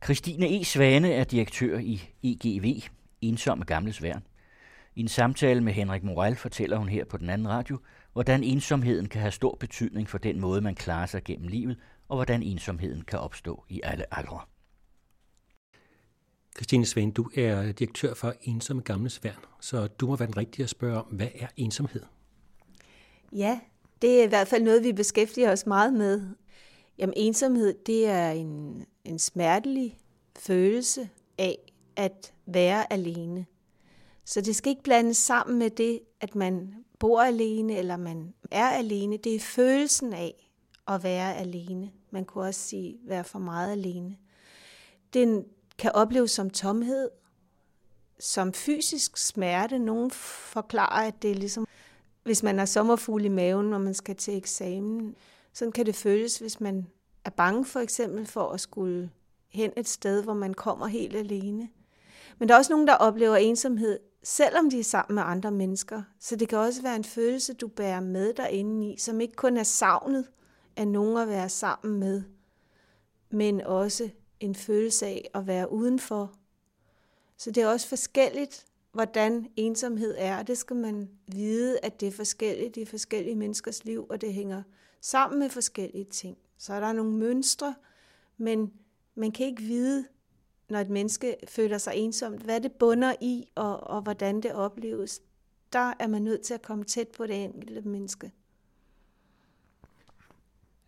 Christine 0.04 0.60
E. 0.60 0.64
Svane 0.64 1.12
er 1.12 1.24
direktør 1.24 1.78
i 1.78 2.12
EGV, 2.22 2.82
Ensomme 3.20 3.64
Gamles 3.64 4.02
Værn. 4.02 4.22
I 4.94 5.00
en 5.00 5.08
samtale 5.08 5.60
med 5.60 5.72
Henrik 5.72 6.02
Morel 6.02 6.36
fortæller 6.36 6.76
hun 6.76 6.88
her 6.88 7.04
på 7.04 7.16
den 7.16 7.30
anden 7.30 7.48
radio, 7.48 7.78
hvordan 8.12 8.44
ensomheden 8.44 9.08
kan 9.08 9.20
have 9.20 9.30
stor 9.30 9.56
betydning 9.60 10.08
for 10.08 10.18
den 10.18 10.40
måde, 10.40 10.60
man 10.60 10.74
klarer 10.74 11.06
sig 11.06 11.24
gennem 11.24 11.48
livet, 11.48 11.76
og 12.08 12.16
hvordan 12.16 12.42
ensomheden 12.42 13.02
kan 13.02 13.18
opstå 13.18 13.64
i 13.68 13.80
alle 13.84 14.14
aldre. 14.14 14.40
Christine 16.56 16.86
Svane, 16.86 17.12
du 17.12 17.30
er 17.36 17.72
direktør 17.72 18.14
for 18.14 18.34
Ensomme 18.42 18.82
Gamles 18.82 19.24
Værn, 19.24 19.44
så 19.60 19.86
du 19.86 20.06
må 20.06 20.16
være 20.16 20.26
den 20.26 20.36
rigtige 20.36 20.64
at 20.64 20.70
spørge 20.70 20.98
om, 20.98 21.06
hvad 21.06 21.28
er 21.34 21.46
ensomhed? 21.56 22.02
Ja, 23.32 23.60
det 24.02 24.20
er 24.20 24.24
i 24.24 24.28
hvert 24.28 24.48
fald 24.48 24.62
noget, 24.62 24.84
vi 24.84 24.92
beskæftiger 24.92 25.52
os 25.52 25.66
meget 25.66 25.92
med. 25.92 26.28
Jamen, 26.98 27.14
ensomhed, 27.16 27.74
det 27.86 28.08
er 28.08 28.30
en, 28.30 28.86
en 29.04 29.18
smertelig 29.18 29.98
følelse 30.38 31.08
af 31.38 31.58
at 31.96 32.32
være 32.46 32.92
alene. 32.92 33.46
Så 34.24 34.40
det 34.40 34.56
skal 34.56 34.70
ikke 34.70 34.82
blandes 34.82 35.16
sammen 35.16 35.58
med 35.58 35.70
det, 35.70 36.00
at 36.20 36.34
man 36.34 36.74
bor 36.98 37.22
alene, 37.22 37.76
eller 37.76 37.96
man 37.96 38.34
er 38.50 38.68
alene. 38.68 39.16
Det 39.16 39.34
er 39.34 39.40
følelsen 39.40 40.12
af 40.12 40.50
at 40.88 41.02
være 41.02 41.36
alene. 41.36 41.90
Man 42.10 42.24
kunne 42.24 42.44
også 42.44 42.60
sige, 42.60 42.98
være 43.04 43.24
for 43.24 43.38
meget 43.38 43.72
alene. 43.72 44.16
Den 45.14 45.44
kan 45.78 45.92
opleves 45.92 46.30
som 46.30 46.50
tomhed, 46.50 47.08
som 48.18 48.52
fysisk 48.52 49.16
smerte. 49.16 49.78
Nogle 49.78 50.10
forklarer, 50.10 51.06
at 51.06 51.22
det 51.22 51.30
er 51.30 51.34
ligesom, 51.34 51.66
hvis 52.22 52.42
man 52.42 52.58
har 52.58 52.66
sommerfugl 52.66 53.24
i 53.24 53.28
maven, 53.28 53.70
når 53.70 53.78
man 53.78 53.94
skal 53.94 54.16
til 54.16 54.36
eksamen. 54.36 55.16
Sådan 55.52 55.72
kan 55.72 55.86
det 55.86 55.96
føles, 55.96 56.38
hvis 56.38 56.60
man 56.60 56.86
er 57.24 57.30
bange 57.30 57.64
for 57.64 57.80
eksempel 57.80 58.26
for 58.26 58.50
at 58.50 58.60
skulle 58.60 59.10
hen 59.48 59.72
et 59.76 59.88
sted, 59.88 60.22
hvor 60.22 60.34
man 60.34 60.54
kommer 60.54 60.86
helt 60.86 61.16
alene. 61.16 61.68
Men 62.38 62.48
der 62.48 62.54
er 62.54 62.58
også 62.58 62.72
nogen, 62.72 62.86
der 62.86 62.94
oplever 62.94 63.36
ensomhed, 63.36 63.98
selvom 64.22 64.70
de 64.70 64.80
er 64.80 64.84
sammen 64.84 65.14
med 65.14 65.22
andre 65.26 65.50
mennesker. 65.50 66.02
Så 66.20 66.36
det 66.36 66.48
kan 66.48 66.58
også 66.58 66.82
være 66.82 66.96
en 66.96 67.04
følelse, 67.04 67.54
du 67.54 67.68
bærer 67.68 68.00
med 68.00 68.32
dig 68.34 68.50
indeni, 68.50 68.94
i, 68.94 68.98
som 68.98 69.20
ikke 69.20 69.34
kun 69.34 69.56
er 69.56 69.62
savnet 69.62 70.26
af 70.76 70.88
nogen 70.88 71.16
at 71.16 71.28
være 71.28 71.48
sammen 71.48 72.00
med, 72.00 72.22
men 73.30 73.60
også 73.60 74.10
en 74.40 74.54
følelse 74.54 75.06
af 75.06 75.30
at 75.34 75.46
være 75.46 75.72
udenfor. 75.72 76.32
Så 77.36 77.50
det 77.50 77.62
er 77.62 77.66
også 77.66 77.88
forskelligt, 77.88 78.66
hvordan 78.92 79.46
ensomhed 79.56 80.14
er, 80.18 80.38
og 80.38 80.46
det 80.46 80.58
skal 80.58 80.76
man 80.76 81.10
vide, 81.26 81.78
at 81.82 82.00
det 82.00 82.08
er 82.08 82.12
forskelligt 82.12 82.76
i 82.76 82.84
forskellige 82.84 83.36
menneskers 83.36 83.84
liv, 83.84 84.06
og 84.10 84.20
det 84.20 84.34
hænger 84.34 84.62
sammen 85.00 85.38
med 85.38 85.48
forskellige 85.48 86.04
ting. 86.04 86.38
Så 86.60 86.74
er 86.74 86.80
der 86.80 86.92
nogle 86.92 87.12
mønstre, 87.12 87.74
men 88.36 88.72
man 89.14 89.32
kan 89.32 89.46
ikke 89.46 89.62
vide, 89.62 90.06
når 90.68 90.78
et 90.78 90.90
menneske 90.90 91.36
føler 91.48 91.78
sig 91.78 91.92
ensomt, 91.96 92.42
hvad 92.42 92.60
det 92.60 92.72
bunder 92.72 93.14
i, 93.20 93.48
og, 93.54 93.80
og 93.80 94.02
hvordan 94.02 94.40
det 94.40 94.52
opleves. 94.52 95.20
Der 95.72 95.92
er 95.98 96.06
man 96.06 96.22
nødt 96.22 96.40
til 96.42 96.54
at 96.54 96.62
komme 96.62 96.84
tæt 96.84 97.08
på 97.08 97.26
det 97.26 97.44
enkelte 97.44 97.88
menneske. 97.88 98.32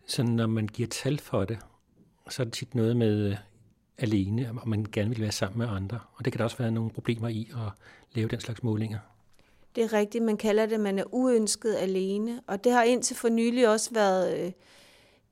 Så 0.05 0.23
når 0.23 0.47
man 0.47 0.67
giver 0.67 0.87
tal 0.87 1.19
for 1.19 1.45
det, 1.45 1.59
så 2.29 2.41
er 2.41 2.43
det 2.43 2.53
tit 2.53 2.75
noget 2.75 2.97
med 2.97 3.29
øh, 3.29 3.37
alene, 3.97 4.51
og 4.61 4.69
man 4.69 4.85
gerne 4.91 5.09
vil 5.09 5.21
være 5.21 5.31
sammen 5.31 5.57
med 5.57 5.67
andre. 5.67 5.99
Og 6.13 6.25
det 6.25 6.33
kan 6.33 6.37
der 6.37 6.43
også 6.43 6.57
være 6.57 6.71
nogle 6.71 6.91
problemer 6.91 7.27
i 7.27 7.51
at 7.51 7.71
lave 8.11 8.27
den 8.27 8.39
slags 8.39 8.63
målinger. 8.63 8.99
Det 9.75 9.83
er 9.83 9.93
rigtigt, 9.93 10.23
man 10.23 10.37
kalder 10.37 10.65
det, 10.65 10.73
at 10.73 10.79
man 10.79 10.99
er 10.99 11.13
uønsket 11.13 11.75
alene. 11.75 12.41
Og 12.47 12.63
det 12.63 12.71
har 12.71 12.83
indtil 12.83 13.15
for 13.15 13.29
nylig 13.29 13.69
også 13.69 13.93
været 13.93 14.45
øh, 14.45 14.51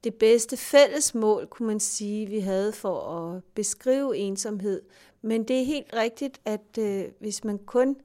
det 0.04 0.16
bedste 0.16 0.58
fælles 0.58 1.16
mål, 1.16 1.48
kunne 1.48 1.68
man 1.68 1.80
sige, 1.80 2.26
vi 2.26 2.40
havde 2.40 2.74
for 2.74 3.02
at 3.02 3.44
beskrive 3.44 4.18
ensomhed. 4.18 4.82
Men 5.22 5.44
det 5.44 5.62
er 5.62 5.66
helt 5.66 5.94
rigtigt, 5.94 6.42
at 6.46 6.78
øh, 6.80 7.06
hvis 7.20 7.44
man 7.44 7.60
kun 7.60 7.96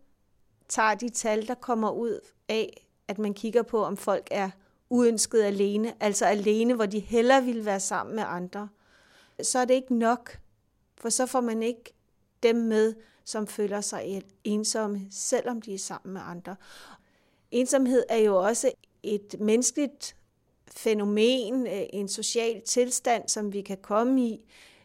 tager 0.68 0.94
de 0.94 1.08
tal, 1.08 1.48
der 1.48 1.54
kommer 1.54 1.90
ud 1.90 2.20
af, 2.48 2.86
at 3.08 3.18
man 3.18 3.34
kigger 3.34 3.62
på, 3.62 3.84
om 3.84 3.96
folk 3.96 4.28
er 4.30 4.50
uønsket 4.90 5.42
alene, 5.42 5.94
altså 6.00 6.24
alene, 6.24 6.74
hvor 6.74 6.86
de 6.86 6.98
hellere 6.98 7.44
ville 7.44 7.64
være 7.64 7.80
sammen 7.80 8.16
med 8.16 8.24
andre, 8.26 8.68
så 9.42 9.58
er 9.58 9.64
det 9.64 9.74
ikke 9.74 9.94
nok, 9.94 10.38
for 10.96 11.08
så 11.08 11.26
får 11.26 11.40
man 11.40 11.62
ikke 11.62 11.94
dem 12.42 12.56
med, 12.56 12.94
som 13.24 13.46
føler 13.46 13.80
sig 13.80 14.22
ensomme, 14.44 15.00
selvom 15.10 15.62
de 15.62 15.74
er 15.74 15.78
sammen 15.78 16.12
med 16.12 16.20
andre. 16.24 16.56
Ensomhed 17.50 18.04
er 18.08 18.16
jo 18.16 18.36
også 18.36 18.72
et 19.02 19.40
menneskeligt 19.40 20.16
fænomen, 20.76 21.66
øh, 21.66 21.82
en 21.92 22.08
social 22.08 22.60
tilstand, 22.60 23.28
som 23.28 23.52
vi 23.52 23.60
kan 23.60 23.78
komme 23.82 24.20
i, 24.20 24.40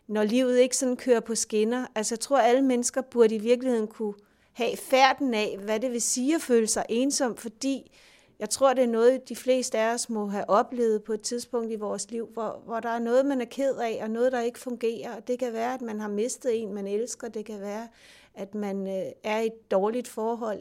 når 0.08 0.24
livet 0.24 0.60
ikke 0.60 0.78
sådan 0.78 0.98
kører 0.98 1.20
på 1.20 1.36
skinner. 1.36 1.86
Altså 1.96 2.16
jeg 2.16 2.20
tror, 2.20 2.38
at 2.38 2.50
alle 2.50 2.62
mennesker 2.62 3.02
burde 3.02 3.36
i 3.36 3.38
virkeligheden 3.38 3.88
kunne 3.88 4.14
have 4.54 4.78
færden 4.78 5.34
af, 5.34 5.58
hvad 5.64 5.80
det 5.80 5.92
vil 5.92 6.02
sige 6.02 6.36
at 6.36 6.42
føle 6.42 6.68
sig 6.68 6.86
ensom, 6.90 7.38
fordi 7.38 7.92
jeg 8.40 8.50
tror, 8.50 8.74
det 8.74 8.84
er 8.84 8.88
noget, 8.88 9.30
de 9.30 9.36
fleste 9.36 9.80
af 9.80 9.94
os 9.94 10.10
må 10.10 10.28
have 10.28 10.50
oplevet 10.50 11.04
på 11.04 11.14
et 11.14 11.22
tidspunkt 11.22 11.72
i 11.72 11.76
vores 11.76 12.12
liv, 12.12 12.30
hvor, 12.34 12.62
hvor 12.66 12.80
der 12.80 12.90
er 12.90 13.00
noget, 13.00 13.26
man 13.26 13.42
er 13.42 13.46
ked 13.46 13.76
af, 13.76 14.00
og 14.02 14.10
noget, 14.10 14.32
der 14.32 14.42
ikke 14.42 14.60
fungerer. 14.60 15.20
Det 15.20 15.40
kan 15.40 15.54
være, 15.54 15.74
at 15.74 15.82
man 15.82 16.00
har 16.00 16.08
mistet 16.08 16.62
en, 16.62 16.74
man 16.74 16.88
elsker. 16.88 17.28
Det 17.28 17.46
kan 17.46 17.62
være, 17.62 17.88
at 18.34 18.56
man 18.56 18.88
øh, 18.88 19.12
er 19.24 19.40
i 19.40 19.46
et 19.46 19.72
dårligt 19.72 20.08
forhold, 20.08 20.60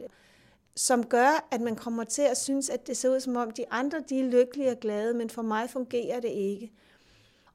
som 0.75 1.05
gør, 1.05 1.47
at 1.51 1.61
man 1.61 1.75
kommer 1.75 2.03
til 2.03 2.21
at 2.21 2.37
synes, 2.37 2.69
at 2.69 2.87
det 2.87 2.97
ser 2.97 3.09
ud 3.09 3.19
som 3.19 3.35
om, 3.35 3.51
de 3.51 3.71
andre 3.71 4.03
de 4.09 4.19
er 4.19 4.23
lykkelige 4.23 4.71
og 4.71 4.79
glade, 4.79 5.13
men 5.13 5.29
for 5.29 5.41
mig 5.41 5.69
fungerer 5.69 6.19
det 6.19 6.29
ikke. 6.29 6.71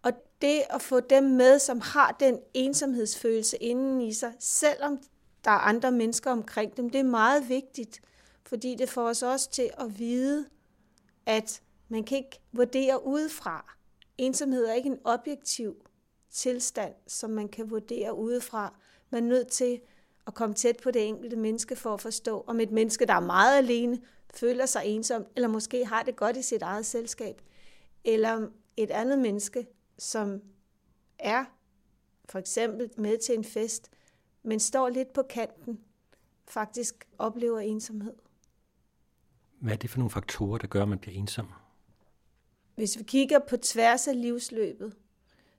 Og 0.03 0.12
det 0.41 0.62
at 0.70 0.83
få 0.83 1.01
dem 1.01 1.25
med, 1.25 1.59
som 1.59 1.81
har 1.81 2.17
den 2.20 2.39
ensomhedsfølelse 2.55 3.57
inden 3.57 4.01
i 4.01 4.12
sig, 4.12 4.33
selvom 4.39 4.99
der 5.45 5.51
er 5.51 5.59
andre 5.59 5.93
mennesker 5.93 6.31
omkring 6.31 6.77
dem, 6.77 6.91
det 6.91 7.01
er 7.01 7.05
meget 7.05 7.49
vigtigt 7.49 8.01
fordi 8.47 8.75
det 8.75 8.89
får 8.89 9.09
os 9.09 9.23
også 9.23 9.51
til 9.51 9.70
at 9.78 9.99
vide, 9.99 10.47
at 11.27 11.62
man 11.89 12.05
kan 12.05 12.19
ikke 12.19 12.41
vurdere 12.53 13.07
udefra. 13.07 13.75
Ensomhed 14.19 14.65
er 14.65 14.73
ikke 14.73 14.89
en 14.89 14.99
objektiv 15.05 15.77
tilstand, 16.31 16.95
som 17.07 17.31
man 17.31 17.49
kan 17.49 17.70
vurdere 17.70 18.15
udefra. 18.15 18.75
Man 19.11 19.25
er 19.25 19.28
nødt 19.28 19.49
til 19.49 19.81
at 20.27 20.35
komme 20.35 20.55
tæt 20.55 20.77
på 20.83 20.91
det 20.91 21.09
enkelte 21.09 21.37
menneske 21.37 21.77
for 21.77 21.95
at 21.95 22.01
forstå, 22.01 22.45
om 22.47 22.61
et 22.61 22.71
menneske, 22.71 23.07
der 23.07 23.15
er 23.15 23.21
meget 23.21 23.59
alene, 23.59 24.01
føler 24.35 24.67
sig 24.67 24.83
ensom, 24.85 25.27
eller 25.37 25.49
måske 25.49 25.85
har 25.85 26.03
det 26.03 26.17
godt 26.17 26.37
i 26.37 26.43
sit 26.43 26.63
eget 26.63 26.87
selskab, 26.87 27.43
eller 28.05 28.49
et 28.77 28.91
andet 28.91 29.19
menneske, 29.19 29.67
som 29.99 30.43
er 31.19 31.45
for 32.29 32.39
eksempel 32.39 32.91
med 32.97 33.19
til 33.19 33.35
en 33.35 33.45
fest, 33.45 33.91
men 34.43 34.61
står 34.61 34.89
lidt 34.89 35.13
på 35.13 35.23
kanten, 35.23 35.81
faktisk 36.49 37.09
oplever 37.19 37.61
ensomhed. 37.61 38.15
Hvad 39.61 39.73
er 39.73 39.77
det 39.77 39.91
for 39.91 39.99
nogle 39.99 40.11
faktorer, 40.11 40.59
der 40.59 40.67
gør, 40.67 40.83
at 40.83 40.89
man 40.89 40.99
bliver 40.99 41.19
ensom? 41.19 41.49
Hvis 42.75 42.99
vi 42.99 43.03
kigger 43.03 43.39
på 43.39 43.57
tværs 43.57 44.09
af 44.09 44.23
livsløbet, 44.23 44.97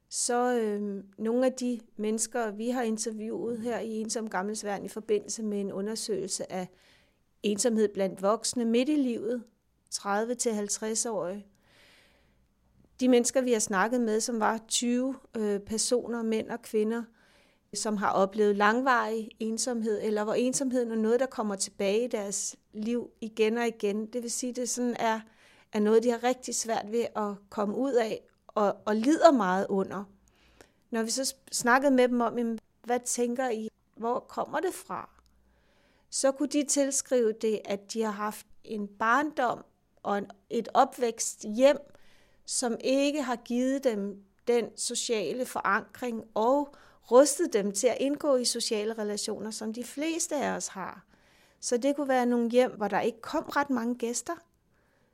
så 0.09 0.59
øh, 0.59 1.03
nogle 1.17 1.45
af 1.45 1.53
de 1.53 1.79
mennesker, 1.97 2.51
vi 2.51 2.69
har 2.69 2.81
interviewet 2.81 3.59
her 3.59 3.79
i 3.79 3.89
Ensom 3.89 4.29
Gammelsværn 4.29 4.85
i 4.85 4.89
forbindelse 4.89 5.43
med 5.43 5.59
en 5.59 5.71
undersøgelse 5.71 6.51
af 6.51 6.67
ensomhed 7.43 7.89
blandt 7.93 8.21
voksne 8.21 8.65
midt 8.65 8.89
i 8.89 8.95
livet, 8.95 9.43
30-50-årige, 9.95 11.45
de 12.99 13.07
mennesker, 13.07 13.41
vi 13.41 13.51
har 13.51 13.59
snakket 13.59 14.01
med, 14.01 14.19
som 14.19 14.39
var 14.39 14.59
20 14.67 15.15
øh, 15.37 15.59
personer, 15.59 16.23
mænd 16.23 16.49
og 16.49 16.61
kvinder, 16.61 17.03
som 17.73 17.97
har 17.97 18.11
oplevet 18.11 18.55
langvarig 18.55 19.29
ensomhed, 19.39 20.01
eller 20.03 20.23
hvor 20.23 20.33
ensomheden 20.33 20.91
er 20.91 20.95
noget, 20.95 21.19
der 21.19 21.25
kommer 21.25 21.55
tilbage 21.55 22.03
i 22.03 22.07
deres 22.07 22.55
liv 22.73 23.09
igen 23.21 23.57
og 23.57 23.67
igen. 23.67 24.05
Det 24.05 24.23
vil 24.23 24.31
sige, 24.31 24.49
at 24.49 24.55
det 24.55 24.69
sådan 24.69 24.95
er, 24.99 25.19
er 25.73 25.79
noget, 25.79 26.03
de 26.03 26.09
har 26.09 26.23
rigtig 26.23 26.55
svært 26.55 26.85
ved 26.91 27.05
at 27.15 27.33
komme 27.49 27.75
ud 27.75 27.93
af, 27.93 28.26
og, 28.57 28.77
og 28.85 28.95
lider 28.95 29.31
meget 29.31 29.65
under. 29.69 30.03
Når 30.91 31.03
vi 31.03 31.09
så 31.09 31.35
snakkede 31.51 31.91
med 31.91 32.07
dem 32.07 32.21
om, 32.21 32.57
hvad 32.83 32.99
tænker 33.05 33.49
I, 33.49 33.69
hvor 33.95 34.19
kommer 34.19 34.59
det 34.59 34.73
fra? 34.73 35.09
Så 36.09 36.31
kunne 36.31 36.49
de 36.49 36.65
tilskrive 36.65 37.33
det, 37.41 37.61
at 37.65 37.93
de 37.93 38.01
har 38.01 38.11
haft 38.11 38.45
en 38.63 38.87
barndom 38.87 39.65
og 40.03 40.21
et 40.49 40.67
opvækst 40.73 41.45
hjem, 41.55 41.77
som 42.45 42.77
ikke 42.83 43.21
har 43.21 43.35
givet 43.35 43.83
dem 43.83 44.23
den 44.47 44.77
sociale 44.77 45.45
forankring 45.45 46.23
og 46.33 46.75
rustet 47.11 47.53
dem 47.53 47.71
til 47.71 47.87
at 47.87 47.97
indgå 47.99 48.35
i 48.35 48.45
sociale 48.45 48.93
relationer, 48.93 49.51
som 49.51 49.73
de 49.73 49.83
fleste 49.83 50.35
af 50.35 50.49
os 50.49 50.67
har. 50.67 51.05
Så 51.59 51.77
det 51.77 51.95
kunne 51.95 52.07
være 52.07 52.25
nogle 52.25 52.49
hjem, 52.49 52.71
hvor 52.71 52.87
der 52.87 53.01
ikke 53.01 53.21
kom 53.21 53.43
ret 53.43 53.69
mange 53.69 53.95
gæster, 53.95 54.35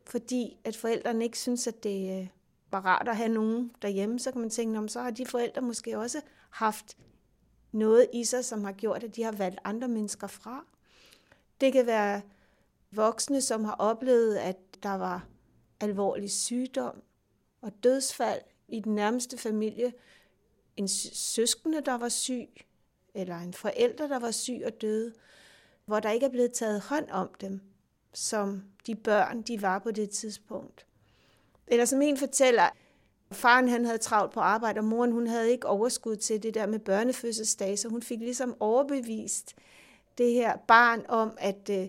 fordi 0.05 0.57
at 0.63 0.75
forældrene 0.75 1.23
ikke 1.23 1.39
synes, 1.39 1.67
at 1.67 1.83
det 1.83 2.21
øh, 2.21 2.27
var 2.73 2.85
rart 2.85 3.07
at 3.07 3.17
have 3.17 3.29
nogen 3.29 3.71
derhjemme. 3.81 4.19
Så 4.19 4.31
kan 4.31 4.41
man 4.41 4.49
tænke, 4.49 4.79
om 4.79 4.87
så 4.87 5.01
har 5.01 5.11
de 5.11 5.25
forældre 5.25 5.61
måske 5.61 5.97
også 5.97 6.21
haft 6.49 6.97
noget 7.71 8.07
i 8.13 8.23
sig, 8.23 8.45
som 8.45 8.63
har 8.63 8.71
gjort, 8.71 9.03
at 9.03 9.15
de 9.15 9.23
har 9.23 9.31
valgt 9.31 9.59
andre 9.63 9.87
mennesker 9.87 10.27
fra. 10.27 10.65
Det 11.61 11.73
kan 11.73 11.85
være 11.85 12.21
voksne, 12.91 13.41
som 13.41 13.63
har 13.63 13.75
oplevet, 13.75 14.35
at 14.35 14.57
der 14.83 14.93
var 14.93 15.27
alvorlig 15.79 16.31
sygdom 16.31 17.01
og 17.61 17.71
dødsfald 17.83 18.41
i 18.67 18.79
den 18.79 18.95
nærmeste 18.95 19.37
familie, 19.37 19.93
en 20.77 20.87
søskende, 20.87 21.81
der 21.81 21.93
var 21.93 22.09
syg, 22.09 22.49
eller 23.13 23.37
en 23.37 23.53
forælder, 23.53 24.07
der 24.07 24.19
var 24.19 24.31
syg 24.31 24.61
og 24.65 24.81
døde, 24.81 25.13
hvor 25.85 25.99
der 25.99 26.11
ikke 26.11 26.25
er 26.25 26.29
blevet 26.29 26.53
taget 26.53 26.81
hånd 26.81 27.09
om 27.09 27.29
dem, 27.41 27.61
som 28.13 28.63
de 28.87 28.95
børn, 28.95 29.41
de 29.41 29.61
var 29.61 29.79
på 29.79 29.91
det 29.91 30.09
tidspunkt. 30.09 30.85
Eller 31.67 31.85
som 31.85 32.01
en 32.01 32.17
fortæller, 32.17 32.69
faren 33.31 33.67
han 33.67 33.85
havde 33.85 33.97
travlt 33.97 34.33
på 34.33 34.39
arbejde, 34.39 34.79
og 34.79 34.85
moren 34.85 35.11
hun 35.11 35.27
havde 35.27 35.51
ikke 35.51 35.67
overskud 35.67 36.15
til 36.15 36.43
det 36.43 36.53
der 36.53 36.65
med 36.65 36.79
børnefødselsdag, 36.79 37.79
så 37.79 37.89
hun 37.89 38.01
fik 38.01 38.19
ligesom 38.19 38.55
overbevist 38.59 39.55
det 40.17 40.33
her 40.33 40.57
barn 40.67 41.05
om, 41.07 41.37
at 41.37 41.69
øh, 41.71 41.87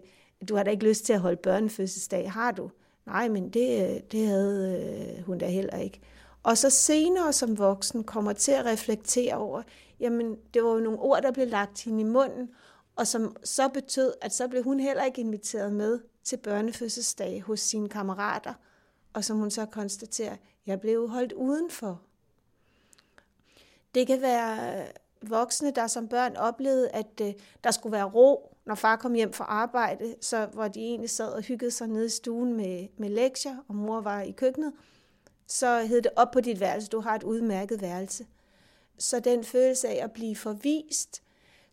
du 0.49 0.57
har 0.57 0.63
da 0.63 0.71
ikke 0.71 0.89
lyst 0.89 1.05
til 1.05 1.13
at 1.13 1.21
holde 1.21 1.37
børnefødselsdag, 1.37 2.33
har 2.33 2.53
du? 2.53 2.71
Nej, 3.07 3.29
men 3.29 3.51
det, 3.51 3.95
øh, 3.95 4.01
det 4.13 4.27
havde 4.27 5.17
øh, 5.19 5.25
hun 5.25 5.39
da 5.39 5.47
heller 5.47 5.79
ikke 5.79 6.01
og 6.45 6.59
så 6.59 6.71
senere 6.71 7.33
som 7.33 7.59
voksen 7.59 8.05
kommer 8.05 8.33
til 8.33 8.53
at 8.53 8.65
reflektere 8.65 9.35
over, 9.35 9.63
jamen 10.01 10.37
det 10.55 10.65
var 10.65 10.71
jo 10.71 10.81
nogle 10.81 10.99
ord, 10.99 11.23
der 11.23 11.33
blev 11.33 11.49
lagt 11.49 11.85
hende 11.85 12.01
i 12.01 12.05
munden, 12.05 12.51
og 12.97 13.07
som 13.07 13.37
så 13.45 13.69
betød, 13.69 14.13
at 14.23 14.35
så 14.35 14.49
blev 14.49 14.63
hun 14.63 14.81
heller 14.81 15.05
ikke 15.05 15.21
inviteret 15.21 15.73
med 15.73 16.01
til 16.25 16.37
børnefødselsdag 16.37 17.43
hos 17.43 17.61
sine 17.61 17.89
kammerater, 17.89 18.55
og 19.15 19.25
som 19.25 19.37
hun 19.37 19.51
så 19.51 19.67
konstaterer, 19.67 20.37
jeg 20.67 20.81
blev 20.81 21.09
holdt 21.09 21.33
udenfor. 21.33 22.01
Det 23.95 24.07
kan 24.07 24.21
være 24.21 24.81
øh, 24.81 24.87
voksne, 25.31 25.71
der 25.71 25.87
som 25.87 26.09
børn 26.09 26.37
oplevede, 26.37 26.89
at 26.89 27.21
øh, 27.23 27.33
der 27.65 27.71
skulle 27.71 27.93
være 27.93 28.05
ro, 28.05 28.57
når 28.65 28.75
far 28.75 28.97
kom 28.97 29.15
hjem 29.15 29.33
fra 29.33 29.45
arbejde, 29.45 30.15
så 30.21 30.47
hvor 30.47 30.69
de 30.69 30.81
egentlig 30.81 31.11
sad 31.11 31.29
og 31.29 31.43
hyggede 31.43 31.71
sig 31.71 31.89
nede 31.89 32.07
i 32.07 32.09
stuen 32.09 32.53
med, 32.53 32.89
med 32.97 33.09
lektier, 33.09 33.57
og 33.69 33.75
mor 33.75 34.01
var 34.01 34.21
i 34.21 34.31
køkkenet, 34.31 34.73
så 35.47 35.81
hed 35.81 36.03
det 36.03 36.13
op 36.17 36.31
på 36.31 36.41
dit 36.41 36.61
værelse, 36.61 36.89
du 36.89 37.01
har 37.01 37.15
et 37.15 37.23
udmærket 37.23 37.83
værelse. 37.83 38.27
Så 38.99 39.21
den 39.21 39.45
følelse 39.45 39.89
af 39.89 40.05
at 40.05 40.13
blive 40.13 40.37
forvist, 40.37 41.23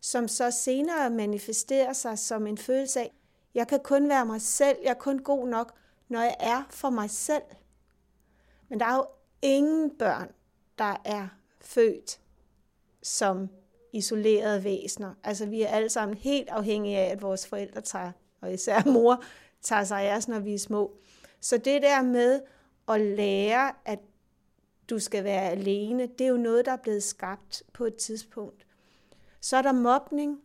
som 0.00 0.28
så 0.28 0.50
senere 0.50 1.10
manifesterer 1.10 1.92
sig 1.92 2.18
som 2.18 2.46
en 2.46 2.58
følelse 2.58 3.00
af, 3.00 3.14
jeg 3.54 3.68
kan 3.68 3.80
kun 3.80 4.08
være 4.08 4.26
mig 4.26 4.40
selv, 4.40 4.76
jeg 4.82 4.90
er 4.90 4.94
kun 4.94 5.18
god 5.18 5.48
nok, 5.48 5.72
når 6.12 6.20
jeg 6.20 6.36
er 6.40 6.62
for 6.70 6.90
mig 6.90 7.10
selv. 7.10 7.42
Men 8.68 8.80
der 8.80 8.86
er 8.86 8.96
jo 8.96 9.06
ingen 9.42 9.90
børn, 9.98 10.32
der 10.78 10.96
er 11.04 11.28
født 11.60 12.20
som 13.02 13.48
isolerede 13.92 14.64
væsener. 14.64 15.14
Altså 15.24 15.46
vi 15.46 15.62
er 15.62 15.68
alle 15.68 15.88
sammen 15.88 16.16
helt 16.16 16.48
afhængige 16.48 16.98
af, 16.98 17.10
at 17.10 17.22
vores 17.22 17.46
forældre 17.46 17.80
tager, 17.80 18.12
og 18.40 18.52
især 18.52 18.82
mor, 18.92 19.24
tager 19.62 19.84
sig 19.84 20.02
af 20.02 20.16
os, 20.16 20.28
når 20.28 20.38
vi 20.38 20.54
er 20.54 20.58
små. 20.58 20.96
Så 21.40 21.56
det 21.56 21.82
der 21.82 22.02
med 22.02 22.40
at 22.88 23.00
lære, 23.00 23.72
at 23.84 23.98
du 24.90 24.98
skal 24.98 25.24
være 25.24 25.50
alene, 25.50 26.06
det 26.06 26.20
er 26.20 26.28
jo 26.28 26.36
noget, 26.36 26.66
der 26.66 26.72
er 26.72 26.82
blevet 26.82 27.02
skabt 27.02 27.62
på 27.72 27.84
et 27.84 27.96
tidspunkt. 27.96 28.66
Så 29.40 29.56
er 29.56 29.62
der 29.62 29.72
mobning. 29.72 30.40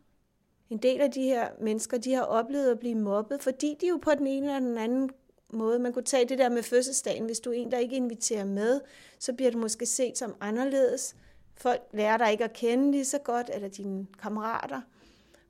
En 0.69 0.77
del 0.77 1.01
af 1.01 1.11
de 1.11 1.23
her 1.23 1.49
mennesker, 1.61 1.97
de 1.97 2.13
har 2.13 2.23
oplevet 2.23 2.71
at 2.71 2.79
blive 2.79 2.95
mobbet, 2.95 3.41
fordi 3.41 3.75
de 3.81 3.87
jo 3.87 3.99
på 4.01 4.11
den 4.11 4.27
ene 4.27 4.47
eller 4.47 4.59
den 4.59 4.77
anden 4.77 5.09
måde, 5.53 5.79
man 5.79 5.93
kunne 5.93 6.03
tage 6.03 6.25
det 6.25 6.37
der 6.37 6.49
med 6.49 6.63
fødselsdagen, 6.63 7.25
hvis 7.25 7.39
du 7.39 7.49
er 7.49 7.53
en, 7.53 7.71
der 7.71 7.77
ikke 7.77 7.95
inviterer 7.95 8.45
med, 8.45 8.81
så 9.19 9.33
bliver 9.33 9.51
du 9.51 9.57
måske 9.57 9.85
set 9.85 10.17
som 10.17 10.35
anderledes. 10.41 11.15
Folk 11.55 11.81
lærer 11.93 12.17
dig 12.17 12.31
ikke 12.31 12.43
at 12.43 12.53
kende 12.53 12.91
lige 12.91 13.05
så 13.05 13.17
godt, 13.17 13.49
eller 13.53 13.67
dine 13.67 14.07
kammerater. 14.21 14.81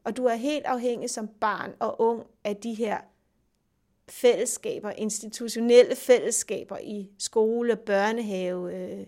Og 0.04 0.18
du 0.18 0.26
er 0.26 0.36
helt 0.36 0.66
afhængig 0.66 1.10
som 1.10 1.28
barn 1.28 1.74
og 1.80 2.02
ung 2.02 2.24
af 2.44 2.56
de 2.56 2.74
her 2.74 2.98
fællesskaber, 4.10 4.92
institutionelle 4.92 5.96
fællesskaber 5.96 6.78
i 6.78 7.12
skole, 7.20 7.76
børnehave, 7.76 8.76
øh, 8.76 9.06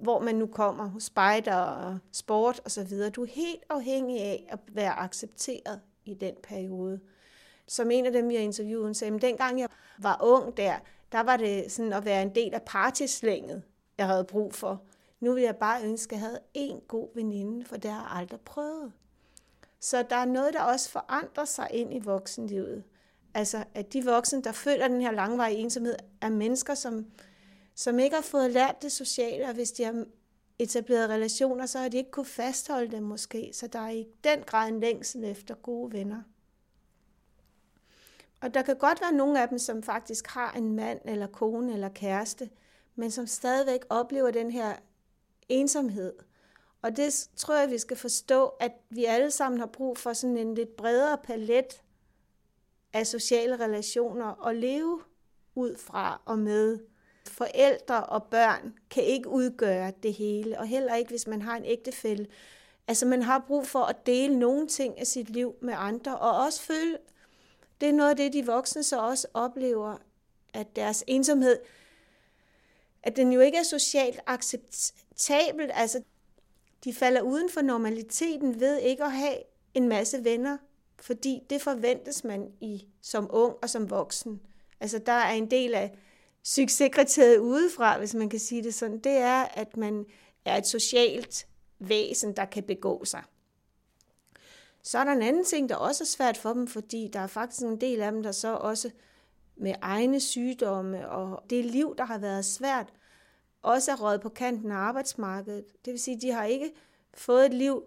hvor 0.00 0.20
man 0.20 0.34
nu 0.34 0.46
kommer, 0.46 0.88
hos 0.88 1.02
spejder 1.02 1.54
og 1.54 1.98
sport 2.12 2.60
osv. 2.64 3.10
Du 3.16 3.22
er 3.22 3.26
helt 3.26 3.64
afhængig 3.70 4.20
af 4.20 4.46
at 4.48 4.58
være 4.72 4.92
accepteret 4.92 5.80
i 6.04 6.14
den 6.14 6.34
periode. 6.42 7.00
Som 7.68 7.90
en 7.90 8.06
af 8.06 8.12
dem, 8.12 8.28
vi 8.28 8.34
har 8.34 8.42
interviewet, 8.42 8.84
hun 8.84 8.94
sagde, 8.94 9.14
at 9.14 9.22
dengang 9.22 9.60
jeg 9.60 9.68
var 9.98 10.18
ung 10.22 10.56
der, 10.56 10.74
der 11.12 11.20
var 11.20 11.36
det 11.36 11.72
sådan 11.72 11.92
at 11.92 12.04
være 12.04 12.22
en 12.22 12.34
del 12.34 12.54
af 12.54 12.62
partislænget, 12.62 13.62
jeg 13.98 14.06
havde 14.06 14.24
brug 14.24 14.54
for. 14.54 14.82
Nu 15.20 15.32
vil 15.32 15.42
jeg 15.42 15.56
bare 15.56 15.84
ønske, 15.84 16.14
at 16.14 16.20
jeg 16.20 16.28
havde 16.28 16.40
en 16.54 16.80
god 16.88 17.08
veninde, 17.14 17.64
for 17.64 17.76
det 17.76 17.90
har 17.90 18.00
jeg 18.00 18.20
aldrig 18.20 18.40
prøvet. 18.40 18.92
Så 19.80 20.04
der 20.10 20.16
er 20.16 20.24
noget, 20.24 20.54
der 20.54 20.62
også 20.62 20.90
forandrer 20.90 21.44
sig 21.44 21.68
ind 21.70 21.94
i 21.94 21.98
voksenlivet. 21.98 22.84
Altså, 23.34 23.64
at 23.74 23.92
de 23.92 24.04
voksne, 24.04 24.42
der 24.42 24.52
føler 24.52 24.88
den 24.88 25.00
her 25.00 25.10
langvarige 25.10 25.58
ensomhed, 25.58 25.96
er 26.20 26.30
mennesker, 26.30 26.74
som, 26.74 27.06
som 27.74 27.98
ikke 27.98 28.16
har 28.16 28.22
fået 28.22 28.50
lært 28.50 28.82
det 28.82 28.92
sociale, 28.92 29.44
og 29.48 29.54
hvis 29.54 29.72
de 29.72 29.84
har 29.84 30.04
etableret 30.58 31.10
relationer, 31.10 31.66
så 31.66 31.78
har 31.78 31.88
de 31.88 31.96
ikke 31.96 32.10
kunne 32.10 32.26
fastholde 32.26 32.96
dem 32.96 33.02
måske. 33.02 33.50
Så 33.52 33.66
der 33.66 33.78
er 33.78 33.90
i 33.90 34.06
den 34.24 34.42
grad 34.46 34.68
en 34.68 34.80
længsel 34.80 35.24
efter 35.24 35.54
gode 35.54 35.92
venner. 35.92 36.22
Og 38.40 38.54
der 38.54 38.62
kan 38.62 38.76
godt 38.76 39.00
være 39.00 39.12
nogle 39.12 39.42
af 39.42 39.48
dem, 39.48 39.58
som 39.58 39.82
faktisk 39.82 40.26
har 40.26 40.52
en 40.52 40.72
mand 40.72 41.00
eller 41.04 41.26
kone 41.26 41.72
eller 41.72 41.88
kæreste, 41.88 42.50
men 42.94 43.10
som 43.10 43.26
stadigvæk 43.26 43.80
oplever 43.88 44.30
den 44.30 44.50
her 44.50 44.76
ensomhed. 45.48 46.12
Og 46.82 46.96
det 46.96 47.28
tror 47.36 47.54
jeg, 47.54 47.70
vi 47.70 47.78
skal 47.78 47.96
forstå, 47.96 48.46
at 48.46 48.72
vi 48.90 49.04
alle 49.04 49.30
sammen 49.30 49.60
har 49.60 49.66
brug 49.66 49.98
for 49.98 50.12
sådan 50.12 50.36
en 50.36 50.54
lidt 50.54 50.76
bredere 50.76 51.18
palet 51.18 51.82
af 52.92 53.06
sociale 53.06 53.60
relationer 53.60 54.46
at 54.46 54.56
leve 54.56 55.02
ud 55.54 55.76
fra 55.76 56.20
og 56.24 56.38
med. 56.38 56.78
Forældre 57.28 58.06
og 58.06 58.22
børn 58.22 58.74
kan 58.90 59.04
ikke 59.04 59.28
udgøre 59.28 59.92
det 60.02 60.14
hele, 60.14 60.58
og 60.58 60.66
heller 60.66 60.94
ikke, 60.94 61.10
hvis 61.10 61.26
man 61.26 61.42
har 61.42 61.56
en 61.56 61.64
ægtefælle. 61.64 62.26
Altså, 62.88 63.06
man 63.06 63.22
har 63.22 63.44
brug 63.46 63.66
for 63.66 63.82
at 63.82 64.06
dele 64.06 64.38
nogle 64.38 64.66
ting 64.66 64.98
af 64.98 65.06
sit 65.06 65.30
liv 65.30 65.54
med 65.62 65.74
andre, 65.76 66.18
og 66.18 66.44
også 66.44 66.62
føle, 66.62 66.98
det 67.80 67.88
er 67.88 67.92
noget 67.92 68.10
af 68.10 68.16
det, 68.16 68.32
de 68.32 68.46
voksne 68.46 68.82
så 68.82 69.00
også 69.00 69.26
oplever, 69.34 69.96
at 70.54 70.76
deres 70.76 71.04
ensomhed, 71.06 71.58
at 73.02 73.16
den 73.16 73.32
jo 73.32 73.40
ikke 73.40 73.58
er 73.58 73.62
socialt 73.62 74.20
acceptabel. 74.26 75.70
Altså, 75.74 76.02
de 76.84 76.94
falder 76.94 77.20
uden 77.20 77.50
for 77.50 77.62
normaliteten 77.62 78.60
ved 78.60 78.78
ikke 78.78 79.04
at 79.04 79.12
have 79.12 79.36
en 79.74 79.88
masse 79.88 80.24
venner, 80.24 80.56
fordi 81.00 81.42
det 81.50 81.62
forventes 81.62 82.24
man 82.24 82.52
i 82.60 82.86
som 83.02 83.28
ung 83.30 83.54
og 83.62 83.70
som 83.70 83.90
voksen. 83.90 84.40
Altså, 84.80 84.98
der 84.98 85.12
er 85.12 85.32
en 85.32 85.50
del 85.50 85.74
af 85.74 85.98
succeskriteriet 86.42 87.38
udefra, 87.38 87.98
hvis 87.98 88.14
man 88.14 88.28
kan 88.28 88.40
sige 88.40 88.62
det 88.62 88.74
sådan, 88.74 88.98
det 88.98 89.12
er, 89.12 89.42
at 89.42 89.76
man 89.76 90.06
er 90.44 90.56
et 90.56 90.66
socialt 90.66 91.46
væsen, 91.78 92.36
der 92.36 92.44
kan 92.44 92.62
begå 92.62 93.04
sig. 93.04 93.22
Så 94.86 94.98
er 94.98 95.04
der 95.04 95.12
en 95.12 95.22
anden 95.22 95.44
ting, 95.44 95.68
der 95.68 95.76
også 95.76 96.04
er 96.04 96.06
svært 96.06 96.36
for 96.36 96.52
dem, 96.52 96.66
fordi 96.66 97.10
der 97.12 97.20
er 97.20 97.26
faktisk 97.26 97.62
en 97.62 97.80
del 97.80 98.00
af 98.00 98.12
dem, 98.12 98.22
der 98.22 98.32
så 98.32 98.54
også 98.54 98.90
med 99.56 99.74
egne 99.82 100.20
sygdomme 100.20 101.10
og 101.10 101.42
det 101.50 101.64
liv, 101.64 101.94
der 101.98 102.04
har 102.04 102.18
været 102.18 102.44
svært, 102.44 102.92
også 103.62 103.92
er 103.92 103.96
røget 103.96 104.20
på 104.20 104.28
kanten 104.28 104.70
af 104.70 104.76
arbejdsmarkedet. 104.76 105.64
Det 105.84 105.90
vil 105.90 106.00
sige, 106.00 106.16
at 106.16 106.22
de 106.22 106.32
har 106.32 106.44
ikke 106.44 106.72
fået 107.14 107.46
et 107.46 107.54
liv, 107.54 107.84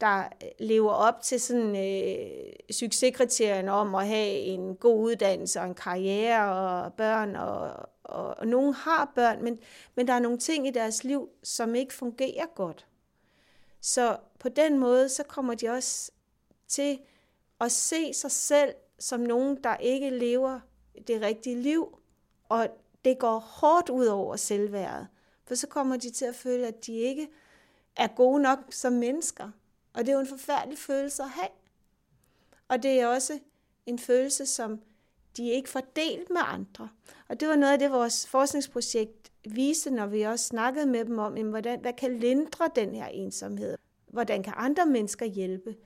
der 0.00 0.18
øh, 0.18 0.48
lever 0.58 0.92
op 0.92 1.22
til 1.22 1.40
sådan 1.40 1.76
øh, 1.76 2.52
succeskriterien 2.70 3.68
om 3.68 3.94
at 3.94 4.06
have 4.06 4.30
en 4.30 4.76
god 4.76 5.04
uddannelse 5.04 5.60
og 5.60 5.66
en 5.66 5.74
karriere 5.74 6.52
og 6.54 6.92
børn, 6.92 7.36
og, 7.36 7.88
og, 8.04 8.34
og 8.38 8.46
nogen 8.46 8.74
har 8.74 9.12
børn, 9.14 9.44
men, 9.44 9.58
men 9.94 10.06
der 10.06 10.12
er 10.12 10.20
nogle 10.20 10.38
ting 10.38 10.66
i 10.66 10.70
deres 10.70 11.04
liv, 11.04 11.28
som 11.42 11.74
ikke 11.74 11.94
fungerer 11.94 12.46
godt. 12.54 12.86
Så 13.80 14.16
på 14.38 14.48
den 14.48 14.78
måde, 14.78 15.08
så 15.08 15.22
kommer 15.22 15.54
de 15.54 15.68
også 15.68 16.10
til 16.68 16.98
at 17.60 17.72
se 17.72 18.14
sig 18.14 18.30
selv 18.30 18.74
som 18.98 19.20
nogen, 19.20 19.62
der 19.64 19.76
ikke 19.76 20.10
lever 20.10 20.60
det 21.06 21.20
rigtige 21.20 21.62
liv, 21.62 21.98
og 22.48 22.68
det 23.04 23.18
går 23.18 23.38
hårdt 23.38 23.90
ud 23.90 24.06
over 24.06 24.36
selvværdet. 24.36 25.08
For 25.44 25.54
så 25.54 25.66
kommer 25.66 25.96
de 25.96 26.10
til 26.10 26.24
at 26.24 26.34
føle, 26.34 26.66
at 26.66 26.86
de 26.86 26.92
ikke 26.92 27.28
er 27.96 28.06
gode 28.06 28.42
nok 28.42 28.58
som 28.70 28.92
mennesker. 28.92 29.50
Og 29.94 30.00
det 30.00 30.08
er 30.08 30.12
jo 30.12 30.20
en 30.20 30.26
forfærdelig 30.26 30.78
følelse 30.78 31.22
at 31.22 31.28
have. 31.28 31.48
Og 32.68 32.82
det 32.82 33.00
er 33.00 33.06
også 33.06 33.38
en 33.86 33.98
følelse, 33.98 34.46
som 34.46 34.80
de 35.36 35.50
ikke 35.50 35.68
får 35.68 35.82
delt 35.96 36.30
med 36.30 36.40
andre. 36.44 36.88
Og 37.28 37.40
det 37.40 37.48
var 37.48 37.56
noget 37.56 37.72
af 37.72 37.78
det, 37.78 37.90
vores 37.90 38.26
forskningsprojekt 38.26 39.32
viste, 39.44 39.90
når 39.90 40.06
vi 40.06 40.22
også 40.22 40.44
snakkede 40.44 40.86
med 40.86 41.04
dem 41.04 41.18
om, 41.18 41.32
hvordan, 41.32 41.80
hvad 41.80 41.92
kan 41.92 42.18
lindre 42.18 42.70
den 42.76 42.94
her 42.94 43.06
ensomhed? 43.06 43.76
Hvordan 44.06 44.42
kan 44.42 44.52
andre 44.56 44.86
mennesker 44.86 45.26
hjælpe? 45.26 45.76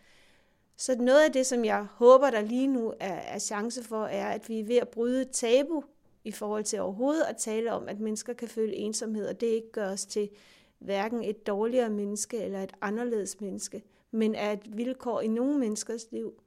Så 0.80 0.96
noget 0.96 1.24
af 1.24 1.32
det, 1.32 1.46
som 1.46 1.64
jeg 1.64 1.86
håber, 1.90 2.30
der 2.30 2.40
lige 2.40 2.66
nu 2.66 2.92
er, 3.00 3.14
er 3.14 3.38
chance 3.38 3.82
for, 3.82 4.06
er, 4.06 4.28
at 4.28 4.48
vi 4.48 4.60
er 4.60 4.64
ved 4.64 4.76
at 4.76 4.88
bryde 4.88 5.24
tabu 5.24 5.82
i 6.24 6.32
forhold 6.32 6.64
til 6.64 6.80
overhovedet 6.80 7.22
at 7.22 7.36
tale 7.36 7.72
om, 7.72 7.88
at 7.88 8.00
mennesker 8.00 8.32
kan 8.32 8.48
føle 8.48 8.74
ensomhed, 8.74 9.26
og 9.28 9.40
det 9.40 9.46
ikke 9.46 9.72
gør 9.72 9.90
os 9.90 10.06
til 10.06 10.30
hverken 10.78 11.24
et 11.24 11.46
dårligere 11.46 11.90
menneske 11.90 12.38
eller 12.38 12.62
et 12.62 12.72
anderledes 12.80 13.40
menneske, 13.40 13.82
men 14.10 14.34
er 14.34 14.52
et 14.52 14.76
vilkår 14.76 15.20
i 15.20 15.26
nogle 15.26 15.58
menneskers 15.58 16.06
liv. 16.12 16.42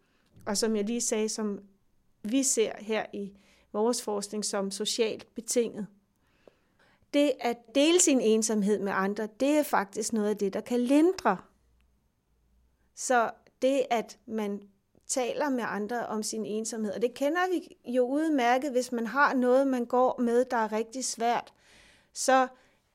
Og 0.45 0.58
som 0.58 0.76
jeg 0.76 0.85
lige 0.85 1.01
sagde, 1.01 1.30
som 1.30 1.60
vi 2.24 2.43
ser 2.43 2.72
her 2.77 3.06
i 3.14 3.34
vores 3.74 4.01
forskning 4.01 4.45
som 4.45 4.72
socialt 4.72 5.35
betinget. 5.35 5.88
Det 7.14 7.32
at 7.40 7.58
dele 7.76 8.00
sin 8.00 8.22
ensomhed 8.22 8.80
med 8.80 8.92
andre, 8.95 9.27
det 9.40 9.50
er 9.50 9.64
faktisk 9.64 10.14
noget 10.14 10.30
af 10.30 10.38
det, 10.38 10.53
der 10.53 10.61
kan 10.61 10.80
lindre. 10.80 11.38
Så 12.95 13.32
det, 13.62 13.86
at 13.90 14.18
man 14.26 14.62
taler 15.08 15.50
med 15.50 15.64
andre 15.68 16.08
om 16.08 16.24
sin 16.24 16.46
ensomhed, 16.46 16.94
og 16.94 17.02
det 17.02 17.14
kender 17.14 17.50
vi 17.50 17.92
jo 17.92 18.08
udmærket, 18.08 18.72
hvis 18.72 18.92
man 18.92 19.08
har 19.08 19.34
noget, 19.34 19.68
man 19.68 19.86
går 19.86 20.22
med, 20.22 20.46
der 20.46 20.58
er 20.58 20.72
rigtig 20.72 21.06
svært, 21.06 21.54
så 22.14 22.48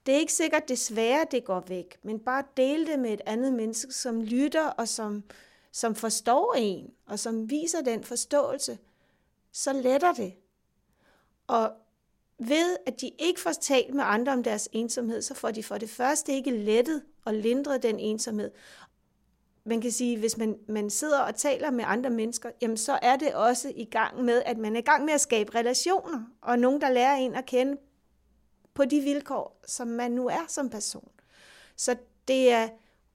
det 0.06 0.14
er 0.14 0.18
ikke 0.18 0.32
sikkert 0.32 0.68
det 0.68 0.78
svære, 0.78 1.26
det 1.30 1.44
går 1.44 1.64
væk, 1.68 1.98
men 2.02 2.20
bare 2.20 2.44
dele 2.56 2.86
det 2.86 2.98
med 2.98 3.12
et 3.12 3.20
andet 3.26 3.52
menneske, 3.52 3.92
som 3.92 4.20
lytter 4.20 4.66
og 4.66 4.88
som, 4.88 5.24
som 5.72 5.94
forstår 5.94 6.54
en, 6.54 6.90
og 7.06 7.18
som 7.18 7.50
viser 7.50 7.80
den 7.80 8.04
forståelse, 8.04 8.78
så 9.52 9.72
letter 9.72 10.12
det. 10.12 10.34
Og 11.46 11.72
ved 12.38 12.76
at 12.86 13.00
de 13.00 13.10
ikke 13.18 13.40
får 13.40 13.52
talt 13.52 13.94
med 13.94 14.04
andre 14.06 14.32
om 14.32 14.42
deres 14.42 14.68
ensomhed, 14.72 15.22
så 15.22 15.34
får 15.34 15.50
de 15.50 15.62
for 15.62 15.78
det 15.78 15.90
første 15.90 16.32
ikke 16.32 16.50
lettet 16.50 17.02
og 17.24 17.34
lindret 17.34 17.82
den 17.82 17.98
ensomhed 17.98 18.50
man 19.66 19.80
kan 19.80 19.90
sige, 19.90 20.18
hvis 20.18 20.36
man, 20.36 20.58
man 20.68 20.90
sidder 20.90 21.20
og 21.20 21.34
taler 21.34 21.70
med 21.70 21.84
andre 21.86 22.10
mennesker, 22.10 22.50
jamen 22.62 22.76
så 22.76 22.98
er 23.02 23.16
det 23.16 23.34
også 23.34 23.72
i 23.76 23.84
gang 23.84 24.24
med, 24.24 24.42
at 24.46 24.58
man 24.58 24.76
er 24.76 24.80
i 24.80 24.82
gang 24.82 25.04
med 25.04 25.12
at 25.12 25.20
skabe 25.20 25.54
relationer, 25.54 26.22
og 26.42 26.58
nogen, 26.58 26.80
der 26.80 26.90
lærer 26.90 27.16
en 27.16 27.34
at 27.34 27.46
kende 27.46 27.76
på 28.74 28.84
de 28.84 29.00
vilkår, 29.00 29.60
som 29.66 29.88
man 29.88 30.10
nu 30.12 30.28
er 30.28 30.44
som 30.48 30.70
person. 30.70 31.10
Så 31.76 31.96
det 32.28 32.52
er 32.52 32.68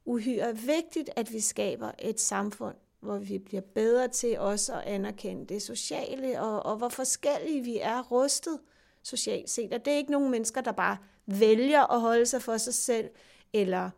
uhyre 0.06 0.58
vigtigt, 0.58 1.10
at 1.16 1.34
vi 1.34 1.40
skaber 1.40 1.92
et 2.00 2.20
samfund, 2.20 2.76
hvor 3.00 3.18
vi 3.18 3.38
bliver 3.40 3.62
bedre 3.76 4.08
til 4.08 4.40
også 4.40 4.74
at 4.74 4.82
anerkende 4.82 5.46
det 5.46 5.62
sociale, 5.62 6.42
og, 6.42 6.66
og 6.66 6.78
hvor 6.78 6.90
forskellige 6.90 7.64
vi 7.64 7.78
er 7.78 8.02
rustet 8.02 8.60
socialt 9.04 9.50
set. 9.50 9.74
Og 9.74 9.86
det 9.86 9.94
er 9.94 9.98
ikke 9.98 10.12
nogen 10.12 10.32
mennesker, 10.32 10.62
der 10.62 10.72
bare 10.72 10.98
vælger 11.26 11.94
at 11.94 12.02
holde 12.02 12.26
sig 12.26 12.42
for 12.42 12.58
sig 12.58 12.74
selv, 12.74 13.10
eller 13.54 13.90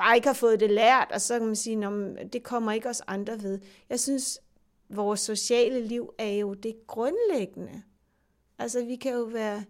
bare 0.00 0.16
ikke 0.16 0.28
har 0.28 0.34
fået 0.34 0.60
det 0.60 0.70
lært, 0.70 1.08
og 1.12 1.20
så 1.20 1.38
kan 1.38 1.46
man 1.46 1.56
sige, 1.56 1.86
at 2.18 2.32
det 2.32 2.42
kommer 2.42 2.72
ikke 2.72 2.88
os 2.88 3.02
andre 3.06 3.42
ved. 3.42 3.58
Jeg 3.88 4.00
synes, 4.00 4.40
vores 4.88 5.20
sociale 5.20 5.80
liv 5.86 6.14
er 6.18 6.32
jo 6.32 6.54
det 6.54 6.86
grundlæggende. 6.86 7.82
Altså, 8.58 8.84
vi 8.84 8.96
kan 8.96 9.12
jo 9.12 9.22
være 9.22 9.64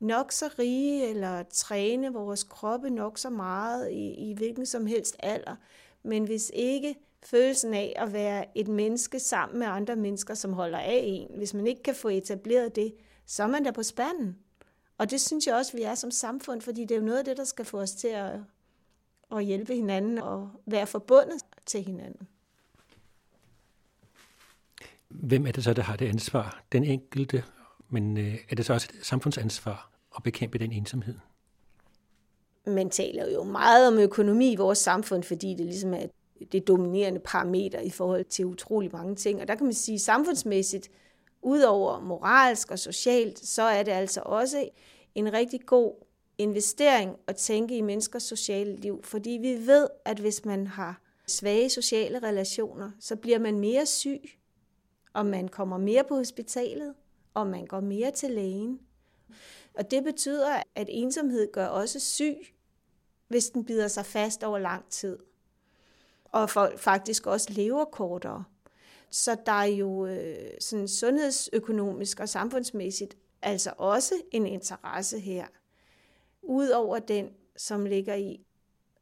nok 0.00 0.32
så 0.32 0.50
rige 0.58 1.08
eller 1.08 1.42
træne 1.42 2.12
vores 2.12 2.42
kroppe 2.42 2.90
nok 2.90 3.18
så 3.18 3.30
meget 3.30 3.90
i, 3.90 4.30
i 4.30 4.34
hvilken 4.34 4.66
som 4.66 4.86
helst 4.86 5.16
alder. 5.18 5.56
Men 6.02 6.24
hvis 6.24 6.50
ikke 6.54 6.94
følelsen 7.22 7.74
af 7.74 7.92
at 7.96 8.12
være 8.12 8.58
et 8.58 8.68
menneske 8.68 9.20
sammen 9.20 9.58
med 9.58 9.66
andre 9.66 9.96
mennesker, 9.96 10.34
som 10.34 10.52
holder 10.52 10.78
af 10.78 11.00
en, 11.04 11.28
hvis 11.36 11.54
man 11.54 11.66
ikke 11.66 11.82
kan 11.82 11.94
få 11.94 12.08
etableret 12.08 12.76
det, 12.76 12.94
så 13.26 13.42
er 13.42 13.46
man 13.46 13.64
der 13.64 13.72
på 13.72 13.82
spanden. 13.82 14.36
Og 14.98 15.10
det 15.10 15.20
synes 15.20 15.46
jeg 15.46 15.54
også, 15.54 15.76
vi 15.76 15.82
er 15.82 15.94
som 15.94 16.10
samfund, 16.10 16.60
fordi 16.60 16.80
det 16.80 16.90
er 16.90 16.98
jo 16.98 17.06
noget 17.06 17.18
af 17.18 17.24
det, 17.24 17.36
der 17.36 17.44
skal 17.44 17.64
få 17.64 17.80
os 17.80 17.92
til 17.92 18.08
at, 18.08 18.32
at 19.32 19.44
hjælpe 19.44 19.74
hinanden 19.74 20.18
og 20.18 20.50
være 20.66 20.86
forbundet 20.86 21.40
til 21.66 21.82
hinanden. 21.82 22.28
Hvem 25.08 25.46
er 25.46 25.52
det 25.52 25.64
så, 25.64 25.72
der 25.72 25.82
har 25.82 25.96
det 25.96 26.08
ansvar? 26.08 26.62
Den 26.72 26.84
enkelte, 26.84 27.44
men 27.88 28.16
øh, 28.16 28.38
er 28.50 28.54
det 28.54 28.66
så 28.66 28.72
også 28.72 28.88
et 28.98 29.06
samfundsansvar 29.06 29.90
at 30.16 30.22
bekæmpe 30.22 30.58
den 30.58 30.72
ensomhed? 30.72 31.14
Man 32.66 32.90
taler 32.90 33.32
jo 33.32 33.44
meget 33.44 33.88
om 33.88 33.98
økonomi 33.98 34.52
i 34.52 34.56
vores 34.56 34.78
samfund, 34.78 35.22
fordi 35.22 35.54
det 35.54 35.66
ligesom 35.66 35.94
er 35.94 36.06
det 36.52 36.68
dominerende 36.68 37.20
parameter 37.20 37.80
i 37.80 37.90
forhold 37.90 38.24
til 38.24 38.46
utrolig 38.46 38.90
mange 38.92 39.14
ting. 39.14 39.40
Og 39.40 39.48
der 39.48 39.54
kan 39.54 39.66
man 39.66 39.74
sige, 39.74 39.98
samfundsmæssigt, 39.98 40.90
udover 41.42 42.00
moralsk 42.00 42.70
og 42.70 42.78
socialt, 42.78 43.38
så 43.38 43.62
er 43.62 43.82
det 43.82 43.92
altså 43.92 44.22
også 44.24 44.68
en 45.14 45.32
rigtig 45.32 45.60
god 45.66 45.94
investering 46.42 47.16
at 47.26 47.36
tænke 47.36 47.76
i 47.76 47.80
menneskers 47.80 48.22
sociale 48.22 48.76
liv, 48.76 49.02
fordi 49.04 49.30
vi 49.30 49.66
ved, 49.66 49.88
at 50.04 50.18
hvis 50.18 50.44
man 50.44 50.66
har 50.66 51.00
svage 51.26 51.70
sociale 51.70 52.18
relationer, 52.18 52.90
så 53.00 53.16
bliver 53.16 53.38
man 53.38 53.60
mere 53.60 53.86
syg, 53.86 54.22
og 55.12 55.26
man 55.26 55.48
kommer 55.48 55.78
mere 55.78 56.04
på 56.04 56.16
hospitalet, 56.16 56.94
og 57.34 57.46
man 57.46 57.66
går 57.66 57.80
mere 57.80 58.10
til 58.10 58.30
lægen. 58.30 58.80
Og 59.74 59.90
det 59.90 60.04
betyder, 60.04 60.62
at 60.74 60.86
ensomhed 60.90 61.52
gør 61.52 61.66
også 61.66 62.00
syg, 62.00 62.36
hvis 63.28 63.50
den 63.50 63.64
bider 63.64 63.88
sig 63.88 64.06
fast 64.06 64.42
over 64.42 64.58
lang 64.58 64.88
tid. 64.90 65.18
Og 66.24 66.50
folk 66.50 66.78
faktisk 66.78 67.26
også 67.26 67.52
lever 67.52 67.84
kortere. 67.84 68.44
Så 69.10 69.36
der 69.46 69.52
er 69.52 69.64
jo 69.64 70.06
øh, 70.06 70.50
sådan 70.60 70.88
sundhedsøkonomisk 70.88 72.20
og 72.20 72.28
samfundsmæssigt 72.28 73.16
altså 73.42 73.72
også 73.76 74.14
en 74.30 74.46
interesse 74.46 75.18
her. 75.18 75.46
Udover 76.42 76.98
den, 76.98 77.30
som 77.56 77.86
ligger 77.86 78.14
i, 78.14 78.40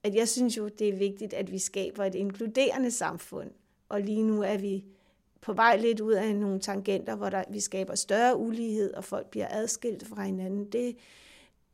at 0.02 0.14
jeg 0.14 0.28
synes 0.28 0.56
jo, 0.56 0.68
det 0.68 0.88
er 0.88 0.96
vigtigt, 0.96 1.34
at 1.34 1.52
vi 1.52 1.58
skaber 1.58 2.04
et 2.04 2.14
inkluderende 2.14 2.90
samfund. 2.90 3.50
Og 3.88 4.00
lige 4.00 4.22
nu 4.22 4.42
er 4.42 4.58
vi 4.58 4.84
på 5.40 5.52
vej 5.52 5.76
lidt 5.76 6.00
ud 6.00 6.12
af 6.12 6.36
nogle 6.36 6.60
tangenter, 6.60 7.14
hvor 7.14 7.30
der, 7.30 7.44
vi 7.50 7.60
skaber 7.60 7.94
større 7.94 8.36
ulighed, 8.36 8.94
og 8.94 9.04
folk 9.04 9.30
bliver 9.30 9.46
adskilt 9.50 10.06
fra 10.06 10.22
hinanden. 10.22 10.64
Det, 10.64 10.96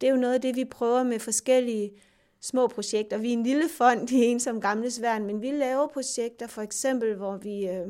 det 0.00 0.06
er 0.06 0.10
jo 0.10 0.16
noget 0.16 0.34
af 0.34 0.40
det, 0.40 0.56
vi 0.56 0.64
prøver 0.64 1.02
med 1.02 1.18
forskellige 1.18 1.92
små 2.40 2.66
projekter. 2.66 3.18
Vi 3.18 3.28
er 3.28 3.32
en 3.32 3.42
lille 3.42 3.68
fond 3.68 4.10
i 4.10 4.24
en 4.24 4.40
som 4.40 4.60
Gamles 4.60 5.02
Værn, 5.02 5.26
men 5.26 5.42
vi 5.42 5.50
laver 5.50 5.86
projekter, 5.86 6.46
for 6.46 6.62
eksempel, 6.62 7.14
hvor 7.14 7.36
vi 7.36 7.68
øh, 7.68 7.88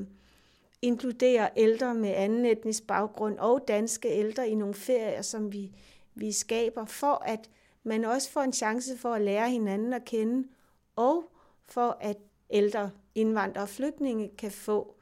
inkluderer 0.82 1.48
ældre 1.56 1.94
med 1.94 2.12
anden 2.16 2.44
etnisk 2.44 2.86
baggrund 2.86 3.38
og 3.38 3.64
danske 3.68 4.08
ældre 4.08 4.48
i 4.48 4.54
nogle 4.54 4.74
ferier, 4.74 5.22
som 5.22 5.52
vi, 5.52 5.72
vi 6.14 6.32
skaber, 6.32 6.84
for 6.84 7.22
at 7.26 7.50
men 7.86 8.04
også 8.04 8.30
får 8.30 8.40
en 8.40 8.52
chance 8.52 8.98
for 8.98 9.14
at 9.14 9.22
lære 9.22 9.50
hinanden 9.50 9.92
at 9.92 10.04
kende, 10.04 10.48
og 10.96 11.24
for 11.68 11.98
at 12.00 12.16
ældre 12.50 12.90
indvandrere 13.14 13.64
og 13.64 13.68
flygtninge 13.68 14.30
kan 14.38 14.50
få 14.50 14.96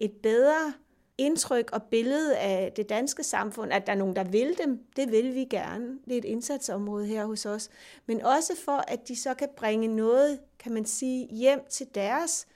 et 0.00 0.12
bedre 0.22 0.72
indtryk 1.18 1.70
og 1.72 1.82
billede 1.82 2.36
af 2.36 2.72
det 2.76 2.88
danske 2.88 3.22
samfund, 3.22 3.72
at 3.72 3.86
der 3.86 3.92
er 3.92 3.96
nogen, 3.96 4.16
der 4.16 4.24
vil 4.24 4.58
dem. 4.64 4.86
Det 4.96 5.10
vil 5.10 5.34
vi 5.34 5.44
gerne. 5.44 5.98
Det 6.04 6.12
er 6.12 6.18
et 6.18 6.24
indsatsområde 6.24 7.06
her 7.06 7.26
hos 7.26 7.46
os. 7.46 7.70
Men 8.06 8.22
også 8.22 8.52
for, 8.64 8.84
at 8.88 9.08
de 9.08 9.16
så 9.16 9.34
kan 9.34 9.48
bringe 9.56 9.88
noget, 9.88 10.40
kan 10.58 10.72
man 10.72 10.84
sige, 10.84 11.26
hjem 11.26 11.60
til 11.70 11.86
deres 11.94 12.46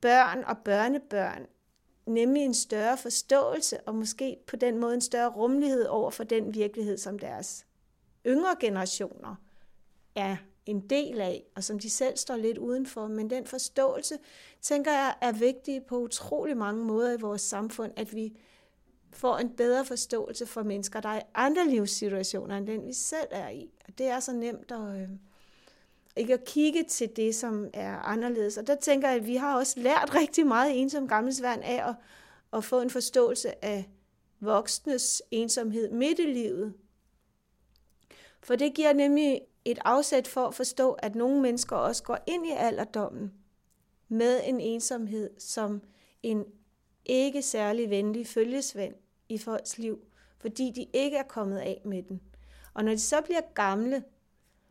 børn 0.00 0.44
og 0.44 0.58
børnebørn. 0.58 1.46
Nemlig 2.06 2.42
en 2.42 2.54
større 2.54 2.96
forståelse 2.96 3.80
og 3.80 3.94
måske 3.94 4.36
på 4.46 4.56
den 4.56 4.78
måde 4.78 4.94
en 4.94 5.00
større 5.00 5.30
rummelighed 5.30 5.86
over 5.86 6.10
for 6.10 6.24
den 6.24 6.54
virkelighed, 6.54 6.98
som 6.98 7.18
deres 7.18 7.64
yngre 8.26 8.56
generationer 8.60 9.34
er 10.14 10.36
en 10.66 10.80
del 10.80 11.20
af, 11.20 11.44
og 11.54 11.64
som 11.64 11.78
de 11.78 11.90
selv 11.90 12.16
står 12.16 12.36
lidt 12.36 12.58
udenfor. 12.58 13.06
Men 13.06 13.30
den 13.30 13.46
forståelse, 13.46 14.18
tænker 14.60 14.92
jeg, 14.92 15.14
er 15.20 15.32
vigtig 15.32 15.82
på 15.84 15.98
utrolig 15.98 16.56
mange 16.56 16.84
måder 16.84 17.12
i 17.12 17.20
vores 17.20 17.42
samfund, 17.42 17.92
at 17.96 18.14
vi 18.14 18.38
får 19.12 19.36
en 19.36 19.50
bedre 19.50 19.84
forståelse 19.84 20.46
for 20.46 20.62
mennesker, 20.62 21.00
der 21.00 21.08
er 21.08 21.18
i 21.18 21.22
andre 21.34 21.68
livssituationer, 21.68 22.56
end 22.56 22.66
den 22.66 22.86
vi 22.86 22.92
selv 22.92 23.28
er 23.30 23.48
i. 23.48 23.70
Og 23.88 23.98
det 23.98 24.06
er 24.06 24.20
så 24.20 24.32
nemt 24.32 24.72
at, 24.72 25.00
øh, 25.02 25.08
ikke 26.16 26.34
at 26.34 26.44
kigge 26.44 26.84
til 26.84 27.16
det, 27.16 27.34
som 27.34 27.70
er 27.72 27.96
anderledes. 27.96 28.56
Og 28.56 28.66
der 28.66 28.74
tænker 28.74 29.08
jeg, 29.08 29.16
at 29.16 29.26
vi 29.26 29.36
har 29.36 29.56
også 29.56 29.80
lært 29.80 30.14
rigtig 30.14 30.46
meget 30.46 30.72
i 30.72 30.76
Ensom 30.76 31.08
Gammelsværn 31.08 31.62
af 31.62 31.88
at, 31.88 31.94
at 32.52 32.64
få 32.64 32.80
en 32.80 32.90
forståelse 32.90 33.64
af 33.64 33.88
voksnes 34.40 35.22
ensomhed 35.30 35.90
midt 35.90 36.18
i 36.18 36.26
livet. 36.26 36.74
For 38.42 38.56
det 38.56 38.74
giver 38.74 38.92
nemlig 38.92 39.40
et 39.64 39.78
afsæt 39.84 40.28
for 40.28 40.46
at 40.46 40.54
forstå, 40.54 40.92
at 40.92 41.14
nogle 41.14 41.40
mennesker 41.40 41.76
også 41.76 42.02
går 42.02 42.18
ind 42.26 42.46
i 42.46 42.52
alderdommen 42.56 43.32
med 44.08 44.40
en 44.44 44.60
ensomhed 44.60 45.30
som 45.38 45.82
en 46.22 46.44
ikke 47.04 47.42
særlig 47.42 47.90
venlig 47.90 48.26
følgesvend 48.26 48.94
i 49.28 49.38
folks 49.38 49.78
liv, 49.78 49.98
fordi 50.38 50.70
de 50.70 50.86
ikke 50.92 51.16
er 51.16 51.22
kommet 51.22 51.58
af 51.58 51.82
med 51.84 52.02
den. 52.02 52.20
Og 52.74 52.84
når 52.84 52.92
de 52.92 52.98
så 52.98 53.20
bliver 53.20 53.40
gamle, 53.54 54.04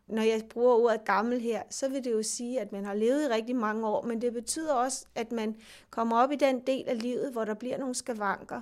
når 0.08 0.22
jeg 0.22 0.44
bruger 0.50 0.76
ordet 0.76 1.06
gammel 1.06 1.42
her, 1.42 1.64
så 1.70 1.90
vil 1.90 2.04
det 2.04 2.12
jo 2.12 2.24
sige, 2.24 2.60
at 2.60 2.72
man 2.72 2.86
har 2.86 2.94
levet 2.94 3.24
i 3.24 3.28
rigtig 3.28 3.56
mange 3.56 3.88
år, 3.88 4.02
men 4.02 4.22
det 4.22 4.34
betyder 4.34 4.74
også, 4.74 5.06
at 5.16 5.32
man 5.32 5.56
kommer 5.90 6.18
op 6.18 6.32
i 6.32 6.36
den 6.36 6.60
del 6.60 6.90
af 6.90 7.02
livet, 7.02 7.32
hvor 7.32 7.46
der 7.46 7.54
bliver 7.54 7.78
nogle 7.78 7.96
skavanker. 7.96 8.62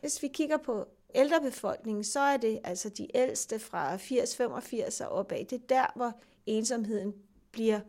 Hvis 0.00 0.22
vi 0.22 0.28
kigger 0.28 0.56
på 0.56 0.88
ældrebefolkningen, 1.14 2.04
så 2.04 2.20
er 2.20 2.36
det 2.36 2.60
altså 2.64 2.88
de 2.88 3.16
ældste 3.16 3.58
fra 3.58 3.96
80-85 3.96 5.06
og 5.06 5.12
opad. 5.12 5.44
Det 5.44 5.52
er 5.52 5.66
der, 5.68 5.86
hvor 5.96 6.12
ensomheden 6.46 7.14
bliver 7.52 7.80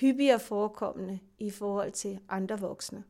hyppigere 0.00 0.40
forekommende 0.40 1.18
i 1.38 1.50
forhold 1.50 1.92
til 1.92 2.20
andre 2.28 2.60
voksne. 2.60 3.04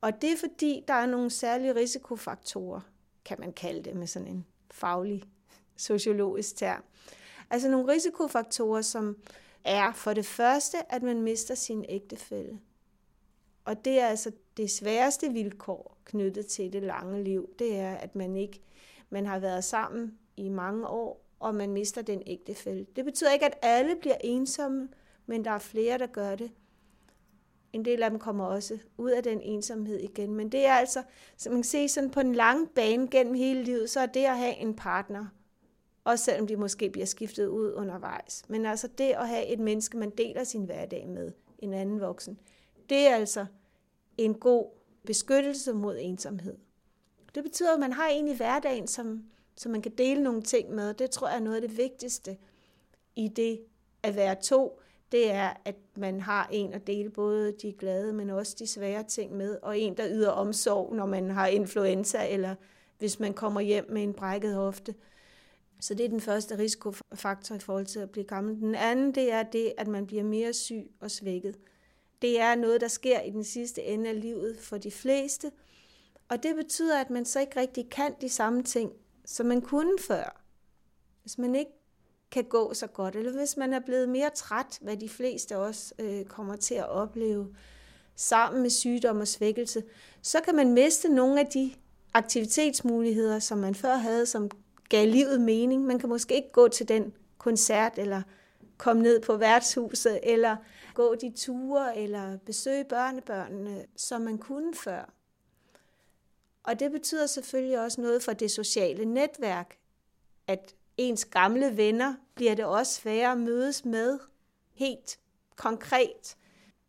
Og 0.00 0.22
det 0.22 0.32
er 0.32 0.36
fordi, 0.36 0.84
der 0.88 0.94
er 0.94 1.06
nogle 1.06 1.30
særlige 1.30 1.74
risikofaktorer, 1.74 2.80
kan 3.24 3.36
man 3.40 3.52
kalde 3.52 3.82
det 3.82 3.96
med 3.96 4.06
sådan 4.06 4.28
en 4.28 4.46
faglig 4.70 5.22
sociologisk 5.76 6.56
term. 6.56 6.82
Altså 7.50 7.68
nogle 7.68 7.92
risikofaktorer, 7.92 8.82
som 8.82 9.16
er 9.64 9.92
for 9.92 10.12
det 10.12 10.26
første, 10.26 10.92
at 10.92 11.02
man 11.02 11.22
mister 11.22 11.54
sin 11.54 11.84
ægtefælle. 11.88 12.60
Og 13.64 13.84
det 13.84 14.00
er 14.00 14.06
altså 14.06 14.32
det 14.56 14.70
sværeste 14.70 15.32
vilkår 15.32 15.98
knyttet 16.04 16.46
til 16.46 16.72
det 16.72 16.82
lange 16.82 17.24
liv, 17.24 17.50
det 17.58 17.76
er, 17.76 17.94
at 17.94 18.16
man 18.16 18.36
ikke 18.36 18.60
man 19.10 19.26
har 19.26 19.38
været 19.38 19.64
sammen 19.64 20.18
i 20.36 20.48
mange 20.48 20.86
år, 20.86 21.26
og 21.40 21.54
man 21.54 21.72
mister 21.72 22.02
den 22.02 22.22
ægtefælle. 22.26 22.86
Det 22.96 23.04
betyder 23.04 23.32
ikke, 23.32 23.46
at 23.46 23.58
alle 23.62 23.96
bliver 24.00 24.16
ensomme, 24.20 24.88
men 25.26 25.44
der 25.44 25.50
er 25.50 25.58
flere, 25.58 25.98
der 25.98 26.06
gør 26.06 26.34
det. 26.34 26.50
En 27.72 27.84
del 27.84 28.02
af 28.02 28.10
dem 28.10 28.18
kommer 28.18 28.44
også 28.44 28.78
ud 28.98 29.10
af 29.10 29.22
den 29.22 29.40
ensomhed 29.40 29.98
igen. 29.98 30.34
Men 30.34 30.52
det 30.52 30.66
er 30.66 30.72
altså, 30.72 31.02
som 31.36 31.52
man 31.52 31.62
kan 31.62 31.68
se 31.68 31.88
sådan 31.88 32.10
på 32.10 32.20
en 32.20 32.34
lang 32.34 32.70
bane 32.70 33.08
gennem 33.08 33.34
hele 33.34 33.62
livet, 33.62 33.90
så 33.90 34.00
er 34.00 34.06
det 34.06 34.24
at 34.24 34.38
have 34.38 34.56
en 34.56 34.76
partner, 34.76 35.26
også 36.04 36.24
selvom 36.24 36.46
de 36.46 36.56
måske 36.56 36.90
bliver 36.90 37.06
skiftet 37.06 37.46
ud 37.46 37.72
undervejs. 37.72 38.44
Men 38.48 38.66
altså 38.66 38.88
det 38.98 39.10
at 39.10 39.28
have 39.28 39.46
et 39.46 39.58
menneske, 39.58 39.96
man 39.96 40.10
deler 40.10 40.44
sin 40.44 40.64
hverdag 40.64 41.08
med, 41.08 41.32
en 41.58 41.72
anden 41.72 42.00
voksen, 42.00 42.38
det 42.88 43.08
er 43.08 43.14
altså 43.14 43.46
en 44.18 44.34
god 44.34 44.66
beskyttelse 45.06 45.72
mod 45.72 45.98
ensomhed. 46.00 46.56
Det 47.34 47.42
betyder, 47.42 47.74
at 47.74 47.80
man 47.80 47.92
har 47.92 48.08
en 48.08 48.28
i 48.28 48.34
hverdagen, 48.34 48.86
som, 48.86 49.24
som 49.56 49.72
man 49.72 49.82
kan 49.82 49.92
dele 49.98 50.22
nogle 50.22 50.42
ting 50.42 50.70
med. 50.70 50.94
Det 50.94 51.10
tror 51.10 51.28
jeg 51.28 51.36
er 51.36 51.40
noget 51.40 51.56
af 51.62 51.68
det 51.68 51.78
vigtigste 51.78 52.36
i 53.16 53.28
det 53.28 53.60
at 54.02 54.16
være 54.16 54.34
to. 54.34 54.80
Det 55.12 55.30
er, 55.30 55.52
at 55.64 55.76
man 55.96 56.20
har 56.20 56.48
en 56.52 56.72
at 56.72 56.86
dele 56.86 57.10
både 57.10 57.52
de 57.62 57.72
glade, 57.72 58.12
men 58.12 58.30
også 58.30 58.56
de 58.58 58.66
svære 58.66 59.02
ting 59.02 59.36
med, 59.36 59.58
og 59.62 59.78
en, 59.78 59.96
der 59.96 60.08
yder 60.10 60.30
omsorg, 60.30 60.94
når 60.94 61.06
man 61.06 61.30
har 61.30 61.46
influenza, 61.46 62.28
eller 62.28 62.54
hvis 62.98 63.20
man 63.20 63.34
kommer 63.34 63.60
hjem 63.60 63.90
med 63.90 64.02
en 64.02 64.14
brækket 64.14 64.54
hofte. 64.54 64.94
Så 65.80 65.94
det 65.94 66.04
er 66.04 66.08
den 66.08 66.20
første 66.20 66.58
risikofaktor 66.58 67.54
i 67.54 67.58
forhold 67.58 67.86
til 67.86 67.98
at 67.98 68.10
blive 68.10 68.24
gammel. 68.24 68.60
Den 68.60 68.74
anden, 68.74 69.14
det 69.14 69.32
er 69.32 69.42
det, 69.42 69.72
at 69.78 69.88
man 69.88 70.06
bliver 70.06 70.24
mere 70.24 70.52
syg 70.52 70.90
og 71.00 71.10
svækket. 71.10 71.56
Det 72.22 72.40
er 72.40 72.54
noget, 72.54 72.80
der 72.80 72.88
sker 72.88 73.20
i 73.20 73.30
den 73.30 73.44
sidste 73.44 73.82
ende 73.82 74.10
af 74.10 74.20
livet 74.20 74.58
for 74.60 74.78
de 74.78 74.90
fleste. 74.90 75.50
Og 76.28 76.42
det 76.42 76.56
betyder, 76.56 77.00
at 77.00 77.10
man 77.10 77.24
så 77.24 77.40
ikke 77.40 77.60
rigtig 77.60 77.90
kan 77.90 78.14
de 78.20 78.28
samme 78.28 78.62
ting, 78.62 78.92
som 79.24 79.46
man 79.46 79.60
kunne 79.60 79.98
før. 80.00 80.42
Hvis 81.22 81.38
man 81.38 81.54
ikke 81.54 81.70
kan 82.30 82.44
gå 82.44 82.74
så 82.74 82.86
godt, 82.86 83.16
eller 83.16 83.32
hvis 83.32 83.56
man 83.56 83.72
er 83.72 83.80
blevet 83.80 84.08
mere 84.08 84.30
træt, 84.34 84.78
hvad 84.80 84.96
de 84.96 85.08
fleste 85.08 85.56
også 85.58 85.94
øh, 85.98 86.24
kommer 86.24 86.56
til 86.56 86.74
at 86.74 86.88
opleve 86.88 87.54
sammen 88.16 88.62
med 88.62 88.70
sygdom 88.70 89.20
og 89.20 89.28
svækkelse, 89.28 89.82
så 90.22 90.40
kan 90.40 90.54
man 90.54 90.72
miste 90.72 91.08
nogle 91.08 91.40
af 91.40 91.46
de 91.46 91.72
aktivitetsmuligheder, 92.14 93.38
som 93.38 93.58
man 93.58 93.74
før 93.74 93.96
havde 93.96 94.26
som 94.26 94.50
gav 94.88 95.08
livet 95.08 95.40
mening. 95.40 95.84
Man 95.84 95.98
kan 95.98 96.08
måske 96.08 96.34
ikke 96.34 96.52
gå 96.52 96.68
til 96.68 96.88
den 96.88 97.12
koncert, 97.38 97.92
eller 97.98 98.22
komme 98.76 99.02
ned 99.02 99.20
på 99.20 99.36
værtshuset, 99.36 100.20
eller 100.22 100.56
gå 100.96 101.14
de 101.14 101.30
ture, 101.30 101.96
eller 101.96 102.36
besøge 102.36 102.84
børnebørnene, 102.84 103.86
som 103.96 104.20
man 104.20 104.38
kunne 104.38 104.74
før. 104.74 105.12
Og 106.62 106.80
det 106.80 106.92
betyder 106.92 107.26
selvfølgelig 107.26 107.80
også 107.80 108.00
noget 108.00 108.22
for 108.22 108.32
det 108.32 108.50
sociale 108.50 109.04
netværk, 109.04 109.78
at 110.46 110.74
ens 110.96 111.24
gamle 111.24 111.76
venner 111.76 112.14
bliver 112.34 112.54
det 112.54 112.64
også 112.64 112.92
sværere 113.00 113.32
at 113.32 113.38
mødes 113.38 113.84
med 113.84 114.18
helt 114.72 115.18
konkret. 115.56 116.36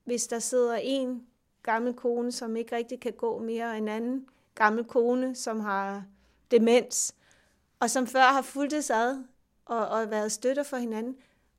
Hvis 0.04 0.28
der 0.28 0.40
sidder 0.40 0.76
en 0.76 1.28
gammel 1.64 1.94
kone, 1.94 2.32
som 2.32 2.56
ikke 2.56 2.76
rigtig 2.76 3.00
kan 3.00 3.14
gå 3.14 3.40
mere, 3.40 3.78
en 3.78 3.88
anden 3.88 4.30
gammel 4.56 4.86
kone, 4.86 5.36
som 5.36 5.60
har 5.60 6.06
demens, 6.52 7.16
og 7.80 7.90
som 7.90 8.08
før 8.08 8.22
har 8.24 8.42
fulgt 8.42 8.92
ad 8.92 9.24
og, 9.66 9.88
og 9.88 10.12
været 10.12 10.32
støtter 10.32 10.64
for 10.64 10.78
hinanden, 10.78 11.18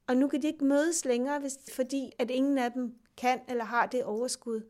og 0.09 0.17
nu 0.17 0.29
kan 0.29 0.43
de 0.43 0.47
ikke 0.47 0.65
mødes 0.65 1.05
længere, 1.05 1.39
hvis, 1.39 1.59
fordi 1.73 2.13
at 2.19 2.31
ingen 2.31 2.59
af 2.59 2.73
dem 2.73 2.95
kan 3.17 3.41
eller 3.49 3.65
har 3.65 3.87
det 3.87 4.05
overskud. 4.05 4.61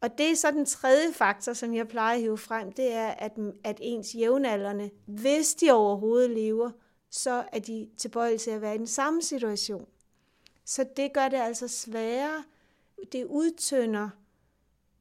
Og 0.00 0.18
det 0.18 0.30
er 0.30 0.34
så 0.34 0.50
den 0.50 0.66
tredje 0.66 1.12
faktor, 1.12 1.52
som 1.52 1.74
jeg 1.74 1.88
plejer 1.88 2.14
at 2.14 2.20
hive 2.20 2.38
frem, 2.38 2.72
det 2.72 2.92
er, 2.92 3.06
at, 3.08 3.32
at 3.64 3.78
ens 3.82 4.14
jævnaldrende, 4.14 4.90
hvis 5.06 5.54
de 5.54 5.70
overhovedet 5.70 6.30
lever, 6.30 6.70
så 7.10 7.44
er 7.52 7.58
de 7.58 7.88
tilbøjelige 7.98 8.38
til 8.38 8.50
at 8.50 8.62
være 8.62 8.74
i 8.74 8.78
den 8.78 8.86
samme 8.86 9.22
situation. 9.22 9.88
Så 10.64 10.86
det 10.96 11.12
gør 11.12 11.28
det 11.28 11.36
altså 11.36 11.68
sværere. 11.68 12.44
Det 13.12 13.24
udtønder 13.24 14.08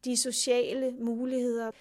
de 0.06 0.18
sociale 0.18 0.92
muligheder. 0.92 1.72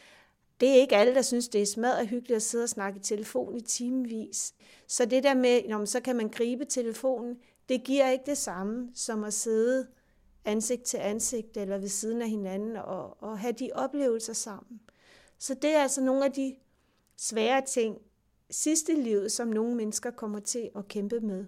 Det 0.60 0.68
er 0.68 0.74
ikke 0.74 0.96
alle, 0.96 1.14
der 1.14 1.22
synes, 1.22 1.48
det 1.48 1.62
er 1.62 1.66
smadret 1.66 2.08
hyggeligt 2.08 2.36
at 2.36 2.42
sidde 2.42 2.64
og 2.64 2.68
snakke 2.68 2.98
i 2.98 3.02
telefon 3.02 3.56
i 3.56 3.60
timevis. 3.60 4.54
Så 4.88 5.04
det 5.04 5.22
der 5.22 5.34
med, 5.34 5.68
når 5.68 5.84
så 5.84 6.00
kan 6.00 6.16
man 6.16 6.28
gribe 6.28 6.64
telefonen, 6.64 7.36
det 7.68 7.84
giver 7.84 8.10
ikke 8.10 8.24
det 8.26 8.38
samme 8.38 8.88
som 8.94 9.24
at 9.24 9.34
sidde 9.34 9.86
ansigt 10.44 10.82
til 10.82 10.96
ansigt 10.96 11.56
eller 11.56 11.78
ved 11.78 11.88
siden 11.88 12.22
af 12.22 12.28
hinanden 12.28 12.76
og, 12.76 13.22
og 13.22 13.38
have 13.38 13.52
de 13.52 13.70
oplevelser 13.74 14.32
sammen. 14.32 14.80
Så 15.38 15.54
det 15.54 15.74
er 15.74 15.82
altså 15.82 16.00
nogle 16.00 16.24
af 16.24 16.32
de 16.32 16.54
svære 17.16 17.62
ting 17.66 17.98
sidste 18.50 18.94
liv, 18.94 19.02
livet, 19.02 19.32
som 19.32 19.48
nogle 19.48 19.74
mennesker 19.74 20.10
kommer 20.10 20.40
til 20.40 20.70
at 20.76 20.88
kæmpe 20.88 21.20
med. 21.20 21.46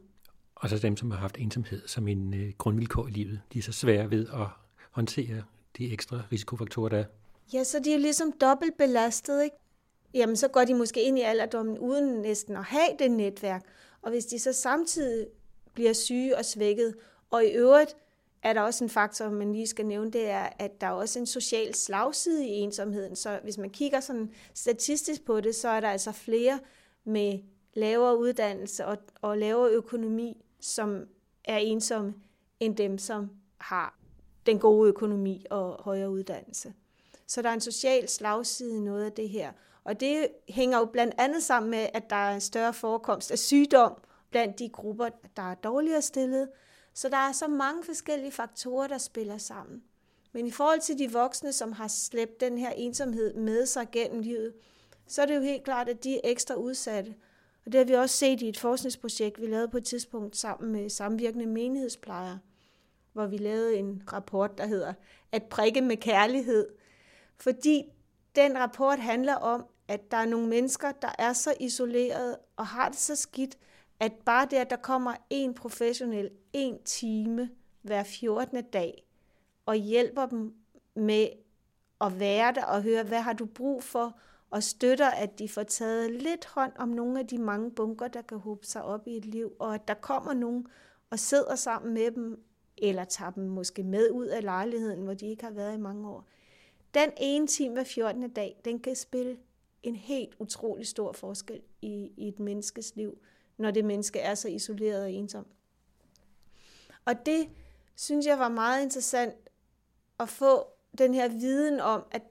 Og 0.55 0.69
så 0.69 0.79
dem, 0.79 0.97
som 0.97 1.11
har 1.11 1.19
haft 1.19 1.37
ensomhed 1.39 1.89
som 1.89 2.09
en 2.09 2.35
øh, 2.35 2.53
grundvilkår 2.59 3.07
i 3.07 3.11
livet, 3.11 3.41
de 3.53 3.59
er 3.59 3.63
så 3.63 3.73
svære 3.73 4.11
ved 4.11 4.27
at 4.29 4.47
håndtere 4.91 5.43
de 5.79 5.93
ekstra 5.93 6.23
risikofaktorer, 6.33 6.89
der 6.89 6.99
er. 6.99 7.05
Ja, 7.53 7.65
så 7.65 7.79
de 7.79 7.95
er 7.95 7.99
ligesom 7.99 8.33
dobbelt 8.33 8.77
belastet, 8.77 9.45
ikke? 9.45 9.57
Jamen, 10.15 10.37
så 10.37 10.49
går 10.49 10.65
de 10.65 10.75
måske 10.75 11.03
ind 11.03 11.19
i 11.19 11.23
alderdommen 11.23 11.79
uden 11.79 12.23
næsten 12.23 12.57
at 12.57 12.65
have 12.65 12.97
det 12.99 13.11
netværk. 13.11 13.63
Og 14.03 14.11
hvis 14.11 14.27
de 14.27 14.39
så 14.39 14.53
samtidig 14.53 15.27
bliver 15.75 15.93
syge 15.93 16.37
og 16.37 16.45
svækket, 16.45 16.95
og 17.31 17.45
i 17.45 17.49
øvrigt 17.49 17.97
er 18.43 18.53
der 18.53 18.61
også 18.61 18.85
en 18.85 18.91
faktor, 18.91 19.31
man 19.31 19.53
lige 19.53 19.67
skal 19.67 19.87
nævne, 19.87 20.11
det 20.11 20.29
er, 20.29 20.49
at 20.59 20.81
der 20.81 20.87
er 20.87 20.91
også 20.91 21.19
en 21.19 21.27
social 21.27 21.75
slagside 21.75 22.47
i 22.47 22.51
ensomheden. 22.51 23.17
Så 23.17 23.41
hvis 23.43 23.59
man 23.59 23.71
kigger 23.71 24.01
sådan 24.01 24.31
statistisk 24.55 25.25
på 25.25 25.41
det, 25.41 25.55
så 25.55 25.69
er 25.69 25.81
der 25.81 25.89
altså 25.89 26.13
flere 26.13 26.59
med 27.05 27.39
lavere 27.75 28.19
uddannelse 28.19 28.87
og, 28.87 28.99
og 29.23 29.39
lavere 29.39 29.71
økonomi, 29.71 30.45
som 30.61 31.05
er 31.45 31.57
ensomme, 31.57 32.15
end 32.61 32.77
dem, 32.77 32.99
som 32.99 33.31
har 33.59 33.99
den 34.47 34.59
gode 34.59 34.89
økonomi 34.89 35.47
og 35.51 35.83
højere 35.83 36.11
uddannelse. 36.11 36.73
Så 37.27 37.43
der 37.43 37.49
er 37.49 37.55
en 37.55 37.61
social 37.61 38.09
slagside 38.09 38.77
i 38.77 38.81
noget 38.81 39.05
af 39.05 39.13
det 39.13 39.29
her. 39.29 39.53
Og 39.85 40.01
det 40.01 40.29
hænger 40.49 40.79
jo 40.79 40.85
blandt 40.85 41.15
andet 41.19 41.43
sammen 41.43 41.71
med, 41.71 41.89
at 41.95 42.11
der 42.11 42.17
er 42.17 42.35
en 42.35 42.41
større 42.41 42.75
forekomst 42.75 43.31
af 43.31 43.39
sygdom 43.39 43.93
blandt 44.31 44.59
de 44.59 44.69
grupper, 44.69 45.09
der 45.37 45.43
er 45.51 45.55
dårligere 45.55 46.03
stillet. 46.03 46.49
Så 46.95 47.09
der 47.09 47.17
er 47.17 47.33
så 47.33 47.49
mange 47.49 47.85
forskellige 47.85 48.33
faktorer, 48.33 48.87
der 48.87 48.99
spiller 48.99 49.39
sammen. 49.39 49.83
Men 50.33 50.47
i 50.47 50.51
forhold 50.51 50.81
til 50.81 50.99
de 50.99 51.13
voksne, 51.13 51.53
som 51.53 51.73
har 51.73 51.89
slæbt 51.89 52.41
den 52.41 52.59
her 52.59 52.71
ensomhed 52.71 53.35
med 53.35 53.67
sig 53.67 53.89
gennem 53.93 54.21
livet, 54.21 54.55
så 55.07 55.23
er 55.23 55.27
det 55.27 55.37
jo 55.37 55.41
helt 55.41 55.65
klart, 55.65 55.89
at 55.89 56.05
de 56.05 56.15
er 56.15 56.21
ekstra 56.25 56.55
udsatte. 56.55 57.15
Og 57.67 57.73
det 57.73 57.79
har 57.79 57.85
vi 57.85 57.93
også 57.93 58.17
set 58.17 58.43
i 58.43 58.49
et 58.49 58.59
forskningsprojekt, 58.59 59.41
vi 59.41 59.47
lavede 59.47 59.69
på 59.69 59.77
et 59.77 59.85
tidspunkt 59.85 60.37
sammen 60.37 60.73
med 60.73 60.91
samvirkende 60.91 61.47
menighedsplejere, 61.47 62.39
hvor 63.13 63.27
vi 63.27 63.37
lavede 63.37 63.77
en 63.77 64.03
rapport, 64.13 64.59
der 64.59 64.67
hedder 64.67 64.95
At 65.33 65.43
prikke 65.43 65.81
med 65.81 65.97
kærlighed. 65.97 66.69
Fordi 67.39 67.83
den 68.37 68.59
rapport 68.59 68.99
handler 68.99 69.35
om, 69.35 69.67
at 69.89 70.11
der 70.11 70.17
er 70.17 70.27
nogle 70.27 70.49
mennesker, 70.49 70.93
der 70.93 71.13
er 71.19 71.33
så 71.33 71.55
isoleret 71.61 72.37
og 72.57 72.67
har 72.67 72.89
det 72.89 72.99
så 72.99 73.17
skidt, 73.17 73.59
at 74.01 74.13
bare 74.13 74.47
det, 74.51 74.57
at 74.57 74.71
der 74.71 74.77
kommer 74.77 75.15
en 75.31 75.55
professionel 75.55 76.31
en 76.53 76.83
time 76.85 77.51
hver 77.83 78.03
14. 78.03 78.65
dag 78.65 79.07
og 79.67 79.75
hjælper 79.75 80.27
dem 80.27 80.55
med 80.95 81.29
at 82.01 82.21
være 82.21 82.53
der 82.53 82.65
og 82.65 82.83
høre, 82.83 83.03
hvad 83.03 83.21
har 83.21 83.33
du 83.33 83.47
brug 83.47 83.83
for, 83.83 84.19
og 84.51 84.63
støtter, 84.63 85.11
at 85.11 85.39
de 85.39 85.49
får 85.49 85.63
taget 85.63 86.11
lidt 86.11 86.47
hånd 86.47 86.73
om 86.79 86.89
nogle 86.89 87.19
af 87.19 87.27
de 87.27 87.39
mange 87.39 87.71
bunker, 87.71 88.09
der 88.09 88.23
kan 88.23 88.39
håbe 88.39 88.67
sig 88.67 88.83
op 88.83 89.07
i 89.07 89.17
et 89.17 89.25
liv, 89.25 89.53
og 89.59 89.75
at 89.75 89.89
der 89.89 89.95
kommer 89.95 90.35
nogen 90.35 90.67
og 91.11 91.19
sidder 91.19 91.55
sammen 91.55 91.95
med 91.95 92.11
dem, 92.11 92.45
eller 92.79 93.05
tager 93.05 93.31
dem 93.31 93.45
måske 93.45 93.83
med 93.83 94.11
ud 94.11 94.27
af 94.27 94.43
lejligheden, 94.43 95.03
hvor 95.03 95.15
de 95.15 95.27
ikke 95.27 95.45
har 95.45 95.51
været 95.51 95.75
i 95.75 95.81
mange 95.81 96.09
år. 96.09 96.29
Den 96.97 97.13
ene 97.17 97.47
time 97.47 97.75
hver 97.75 97.85
14. 97.85 98.31
dag, 98.31 98.61
den 98.65 98.79
kan 98.79 98.97
spille 98.97 99.37
en 99.83 99.97
helt 99.97 100.35
utrolig 100.39 100.87
stor 100.87 101.13
forskel 101.13 101.63
i, 101.83 102.13
i 102.17 102.29
et 102.29 102.39
menneskes 102.39 102.97
liv, 102.97 103.19
når 103.57 103.71
det 103.71 103.85
menneske 103.85 104.19
er 104.19 104.35
så 104.35 104.49
isoleret 104.49 105.03
og 105.03 105.13
ensom. 105.13 105.47
Og 107.05 107.27
det 107.27 107.49
synes 107.97 108.27
jeg 108.27 108.39
var 108.39 108.49
meget 108.49 108.83
interessant 108.83 109.35
at 110.21 110.29
få 110.29 110.67
den 110.99 111.15
her 111.15 111.29
viden 111.29 111.81
om, 111.81 112.03
at 112.11 112.23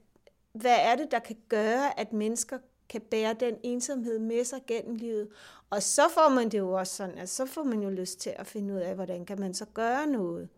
hvad 0.52 0.76
er 0.78 0.96
det, 0.96 1.10
der 1.10 1.18
kan 1.18 1.36
gøre, 1.48 2.00
at 2.00 2.12
mennesker 2.12 2.58
kan 2.88 3.00
bære 3.00 3.34
den 3.34 3.54
ensomhed 3.62 4.18
med 4.18 4.44
sig 4.44 4.60
gennem 4.66 4.94
livet. 4.94 5.28
Og 5.70 5.82
så 5.82 6.02
får 6.10 6.28
man 6.28 6.48
det 6.48 6.58
jo 6.58 6.72
også 6.72 6.96
sådan, 6.96 7.18
at 7.18 7.28
så 7.28 7.46
får 7.46 7.62
man 7.62 7.82
jo 7.82 7.90
lyst 7.90 8.20
til 8.20 8.34
at 8.36 8.46
finde 8.46 8.74
ud 8.74 8.78
af, 8.78 8.94
hvordan 8.94 9.26
kan 9.26 9.40
man 9.40 9.54
så 9.54 9.64
gøre 9.74 10.06
noget. 10.06 10.48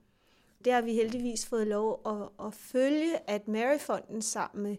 Det 0.65 0.73
har 0.73 0.81
vi 0.81 0.95
heldigvis 0.95 1.47
fået 1.47 1.67
lov 1.67 2.01
at, 2.07 2.47
at 2.47 2.55
følge, 2.55 3.31
at 3.31 3.49
Maryfonden 3.49 4.23
sammen 4.23 4.63
med 4.63 4.77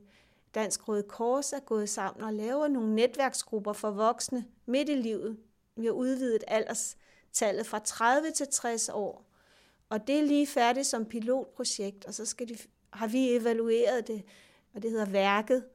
Dansk 0.56 0.88
Røde 0.88 1.04
Kors 1.04 1.54
er 1.54 1.60
gået 1.60 1.90
sammen 1.90 2.24
og 2.24 2.34
laver 2.34 2.68
nogle 2.68 2.96
netværksgrupper 2.96 3.74
for 3.74 3.92
voksne 3.92 4.46
midt 4.66 4.90
i 4.90 4.96
livet. 4.96 5.38
Vi 5.76 5.86
har 5.86 5.92
udvidet 5.92 6.44
alderstallet 6.48 7.68
fra 7.68 7.80
30 7.80 8.32
til 8.32 8.48
60 8.52 8.90
år. 8.90 9.26
Og 9.90 10.08
det 10.08 10.20
er 10.20 10.24
lige 10.24 10.48
færdigt 10.48 10.88
som 10.88 11.06
pilotprojekt, 11.06 12.06
og 12.06 12.14
så 12.14 12.26
skal 12.26 12.50
de, 12.50 12.58
har 12.94 13.08
vi 13.08 13.36
evalueret 13.36 14.08
det, 14.08 14.24
og 14.74 14.84
det 14.84 14.92
hedder 14.92 15.06
Værket. 15.06 15.66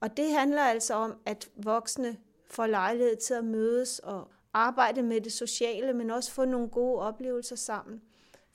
Og 0.00 0.16
det 0.16 0.32
handler 0.32 0.62
altså 0.62 0.94
om, 0.94 1.14
at 1.26 1.50
voksne 1.56 2.16
får 2.46 2.66
lejlighed 2.66 3.16
til 3.16 3.34
at 3.34 3.44
mødes 3.44 3.98
og 3.98 4.28
arbejde 4.52 5.02
med 5.02 5.20
det 5.20 5.32
sociale, 5.32 5.92
men 5.92 6.10
også 6.10 6.32
få 6.32 6.44
nogle 6.44 6.68
gode 6.68 7.02
oplevelser 7.02 7.56
sammen. 7.56 8.02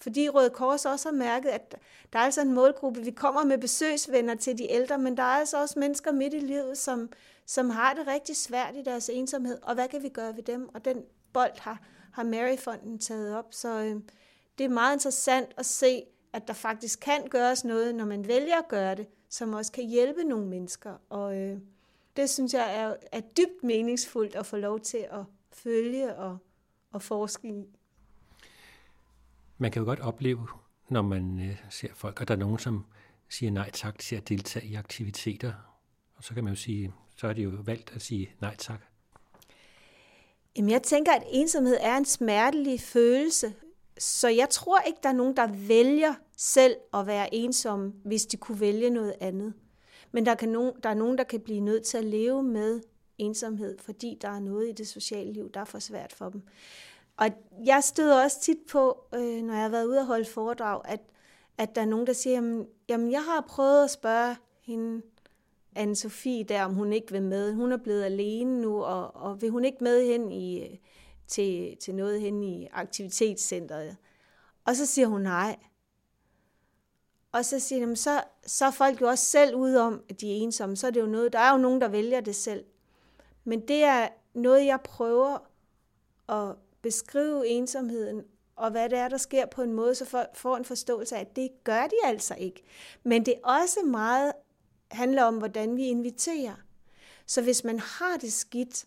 Fordi 0.03 0.29
Røde 0.29 0.49
Kors 0.49 0.85
også 0.85 1.09
har 1.09 1.15
mærket, 1.15 1.49
at 1.49 1.75
der 2.13 2.19
er 2.19 2.23
altså 2.23 2.41
en 2.41 2.53
målgruppe. 2.53 3.01
Vi 3.01 3.11
kommer 3.11 3.43
med 3.43 3.57
besøgsvenner 3.57 4.35
til 4.35 4.57
de 4.57 4.71
ældre, 4.71 4.97
men 4.97 5.17
der 5.17 5.23
er 5.23 5.37
altså 5.39 5.61
også 5.61 5.79
mennesker 5.79 6.11
midt 6.11 6.33
i 6.33 6.39
livet, 6.39 6.77
som, 6.77 7.09
som 7.45 7.69
har 7.69 7.93
det 7.93 8.07
rigtig 8.07 8.37
svært 8.37 8.75
i 8.75 8.83
deres 8.83 9.09
ensomhed. 9.09 9.59
Og 9.61 9.73
hvad 9.73 9.87
kan 9.87 10.03
vi 10.03 10.09
gøre 10.09 10.35
ved 10.35 10.43
dem? 10.43 10.69
Og 10.73 10.85
den 10.85 11.03
bold 11.33 11.59
har, 11.59 11.81
har 12.11 12.23
Maryfonden 12.23 12.99
taget 12.99 13.37
op. 13.37 13.47
Så 13.51 13.69
øh, 13.69 13.95
det 14.57 14.63
er 14.63 14.69
meget 14.69 14.95
interessant 14.95 15.49
at 15.57 15.65
se, 15.65 16.03
at 16.33 16.47
der 16.47 16.53
faktisk 16.53 16.99
kan 16.99 17.27
gøres 17.29 17.65
noget, 17.65 17.95
når 17.95 18.05
man 18.05 18.27
vælger 18.27 18.57
at 18.57 18.67
gøre 18.67 18.95
det, 18.95 19.07
som 19.29 19.53
også 19.53 19.71
kan 19.71 19.83
hjælpe 19.83 20.23
nogle 20.23 20.47
mennesker. 20.47 20.93
Og 21.09 21.37
øh, 21.37 21.57
det 22.17 22.29
synes 22.29 22.53
jeg 22.53 22.75
er, 22.81 22.95
er 23.11 23.21
dybt 23.21 23.63
meningsfuldt 23.63 24.35
at 24.35 24.45
få 24.45 24.57
lov 24.57 24.79
til 24.79 25.05
at 25.11 25.23
følge 25.51 26.15
og, 26.15 26.37
og 26.91 27.01
forske 27.01 27.47
i. 27.47 27.77
Man 29.63 29.71
kan 29.71 29.79
jo 29.79 29.85
godt 29.85 29.99
opleve, 29.99 30.47
når 30.89 31.01
man 31.01 31.39
øh, 31.39 31.55
ser 31.69 31.87
folk, 31.93 32.21
og 32.21 32.27
der 32.27 32.33
er 32.33 32.37
nogen, 32.37 32.59
som 32.59 32.85
siger 33.29 33.51
nej 33.51 33.71
tak 33.71 33.99
til 33.99 34.15
at 34.15 34.29
deltage 34.29 34.67
i 34.67 34.75
aktiviteter. 34.75 35.53
Og 36.15 36.23
så 36.23 36.33
kan 36.33 36.43
man 36.43 36.53
jo 36.53 36.59
sige, 36.59 36.93
så 37.15 37.27
er 37.27 37.33
det 37.33 37.43
jo 37.43 37.49
valgt 37.49 37.91
at 37.95 38.01
sige 38.01 38.29
nej 38.41 38.55
tak. 38.55 38.81
Jamen 40.57 40.71
jeg 40.71 40.83
tænker, 40.83 41.11
at 41.11 41.23
ensomhed 41.31 41.77
er 41.79 41.97
en 41.97 42.05
smertelig 42.05 42.79
følelse. 42.79 43.53
Så 43.97 44.27
jeg 44.27 44.49
tror 44.49 44.79
ikke, 44.79 44.99
der 45.03 45.09
er 45.09 45.13
nogen, 45.13 45.37
der 45.37 45.47
vælger 45.67 46.13
selv 46.37 46.75
at 46.93 47.07
være 47.07 47.35
ensom, 47.35 47.93
hvis 48.05 48.25
de 48.25 48.37
kunne 48.37 48.59
vælge 48.59 48.89
noget 48.89 49.13
andet. 49.21 49.53
Men 50.11 50.25
der, 50.25 50.35
kan 50.35 50.49
nogen, 50.49 50.73
der 50.83 50.89
er 50.89 50.93
nogen, 50.93 51.17
der 51.17 51.23
kan 51.23 51.39
blive 51.39 51.59
nødt 51.59 51.83
til 51.83 51.97
at 51.97 52.05
leve 52.05 52.43
med 52.43 52.81
ensomhed, 53.17 53.77
fordi 53.79 54.17
der 54.21 54.29
er 54.29 54.39
noget 54.39 54.69
i 54.69 54.71
det 54.71 54.87
sociale 54.87 55.33
liv, 55.33 55.51
der 55.53 55.59
er 55.59 55.65
for 55.65 55.79
svært 55.79 56.13
for 56.13 56.29
dem. 56.29 56.41
Og 57.17 57.29
jeg 57.65 57.83
støder 57.83 58.23
også 58.23 58.41
tit 58.41 58.57
på, 58.71 59.05
øh, 59.15 59.41
når 59.43 59.53
jeg 59.53 59.63
har 59.63 59.69
været 59.69 59.85
ude 59.85 59.99
og 59.99 60.05
holde 60.05 60.25
foredrag, 60.25 60.81
at, 60.85 60.99
at 61.57 61.75
der 61.75 61.81
er 61.81 61.85
nogen, 61.85 62.07
der 62.07 62.13
siger, 62.13 62.33
jamen, 62.33 62.67
jamen 62.89 63.11
jeg 63.11 63.23
har 63.23 63.45
prøvet 63.49 63.83
at 63.83 63.91
spørge 63.91 64.35
hende, 64.61 65.01
anne 65.75 65.95
Sofie 65.95 66.43
der, 66.43 66.63
om 66.63 66.73
hun 66.73 66.93
ikke 66.93 67.11
vil 67.11 67.23
med. 67.23 67.53
Hun 67.53 67.71
er 67.71 67.77
blevet 67.77 68.03
alene 68.03 68.61
nu, 68.61 68.83
og, 68.83 69.15
og 69.15 69.41
vil 69.41 69.49
hun 69.49 69.65
ikke 69.65 69.83
med 69.83 70.07
hen 70.07 70.31
i, 70.31 70.79
til, 71.27 71.77
til 71.77 71.95
noget 71.95 72.21
hen 72.21 72.43
i 72.43 72.67
aktivitetscenteret? 72.71 73.97
Og 74.65 74.75
så 74.75 74.85
siger 74.85 75.07
hun 75.07 75.21
nej. 75.21 75.59
Og 77.31 77.45
så 77.45 77.59
siger 77.59 77.85
de, 77.85 77.95
så, 77.95 78.23
så 78.45 78.65
er 78.65 78.71
folk 78.71 79.01
jo 79.01 79.07
også 79.07 79.25
selv 79.25 79.55
ude 79.55 79.81
om, 79.81 80.03
at 80.09 80.21
de 80.21 80.31
er 80.31 80.35
ensomme. 80.35 80.75
Så 80.75 80.87
er 80.87 80.91
det 80.91 81.01
jo 81.01 81.05
noget, 81.05 81.33
der 81.33 81.39
er 81.39 81.51
jo 81.51 81.57
nogen, 81.57 81.81
der 81.81 81.87
vælger 81.87 82.21
det 82.21 82.35
selv. 82.35 82.65
Men 83.43 83.67
det 83.67 83.83
er 83.83 84.07
noget, 84.33 84.65
jeg 84.65 84.81
prøver 84.81 85.37
at 86.29 86.55
beskrive 86.83 87.47
ensomheden, 87.47 88.23
og 88.55 88.71
hvad 88.71 88.89
det 88.89 88.97
er, 88.97 89.07
der 89.07 89.17
sker 89.17 89.45
på 89.45 89.61
en 89.61 89.73
måde, 89.73 89.95
så 89.95 90.05
folk 90.05 90.35
får 90.35 90.57
en 90.57 90.65
forståelse 90.65 91.15
af, 91.15 91.21
at 91.21 91.35
det 91.35 91.49
gør 91.63 91.87
de 91.87 91.95
altså 92.03 92.35
ikke. 92.35 92.63
Men 93.03 93.25
det 93.25 93.33
er 93.33 93.47
også 93.47 93.79
meget 93.85 94.31
handler 94.91 95.23
om, 95.23 95.37
hvordan 95.37 95.77
vi 95.77 95.85
inviterer. 95.85 96.55
Så 97.25 97.41
hvis 97.41 97.63
man 97.63 97.79
har 97.79 98.17
det 98.21 98.33
skidt, 98.33 98.85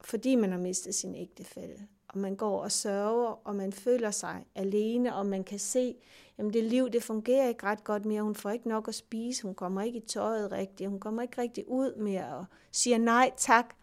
fordi 0.00 0.34
man 0.34 0.52
har 0.52 0.58
mistet 0.58 0.94
sin 0.94 1.14
ægtefælle, 1.14 1.88
og 2.08 2.18
man 2.18 2.36
går 2.36 2.62
og 2.62 2.72
sørger, 2.72 3.40
og 3.46 3.56
man 3.56 3.72
føler 3.72 4.10
sig 4.10 4.44
alene, 4.54 5.14
og 5.14 5.26
man 5.26 5.44
kan 5.44 5.58
se, 5.58 5.96
jamen 6.38 6.52
det 6.52 6.64
liv, 6.64 6.90
det 6.90 7.02
fungerer 7.02 7.48
ikke 7.48 7.66
ret 7.66 7.84
godt 7.84 8.04
mere, 8.04 8.22
hun 8.22 8.34
får 8.34 8.50
ikke 8.50 8.68
nok 8.68 8.88
at 8.88 8.94
spise, 8.94 9.42
hun 9.42 9.54
kommer 9.54 9.82
ikke 9.82 9.98
i 9.98 10.06
tøjet 10.06 10.52
rigtigt, 10.52 10.90
hun 10.90 11.00
kommer 11.00 11.22
ikke 11.22 11.40
rigtig 11.40 11.68
ud 11.68 11.96
mere, 11.96 12.36
og 12.36 12.44
siger 12.72 12.98
nej 12.98 13.32
tak, 13.36 13.74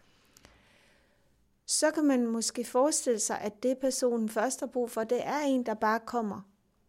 så 1.70 1.90
kan 1.90 2.04
man 2.04 2.26
måske 2.26 2.64
forestille 2.64 3.18
sig, 3.18 3.40
at 3.40 3.62
det 3.62 3.78
personen 3.78 4.28
først 4.28 4.60
har 4.60 4.66
brug 4.66 4.90
for, 4.90 5.04
det 5.04 5.26
er 5.26 5.38
en, 5.38 5.66
der 5.66 5.74
bare 5.74 6.00
kommer 6.00 6.40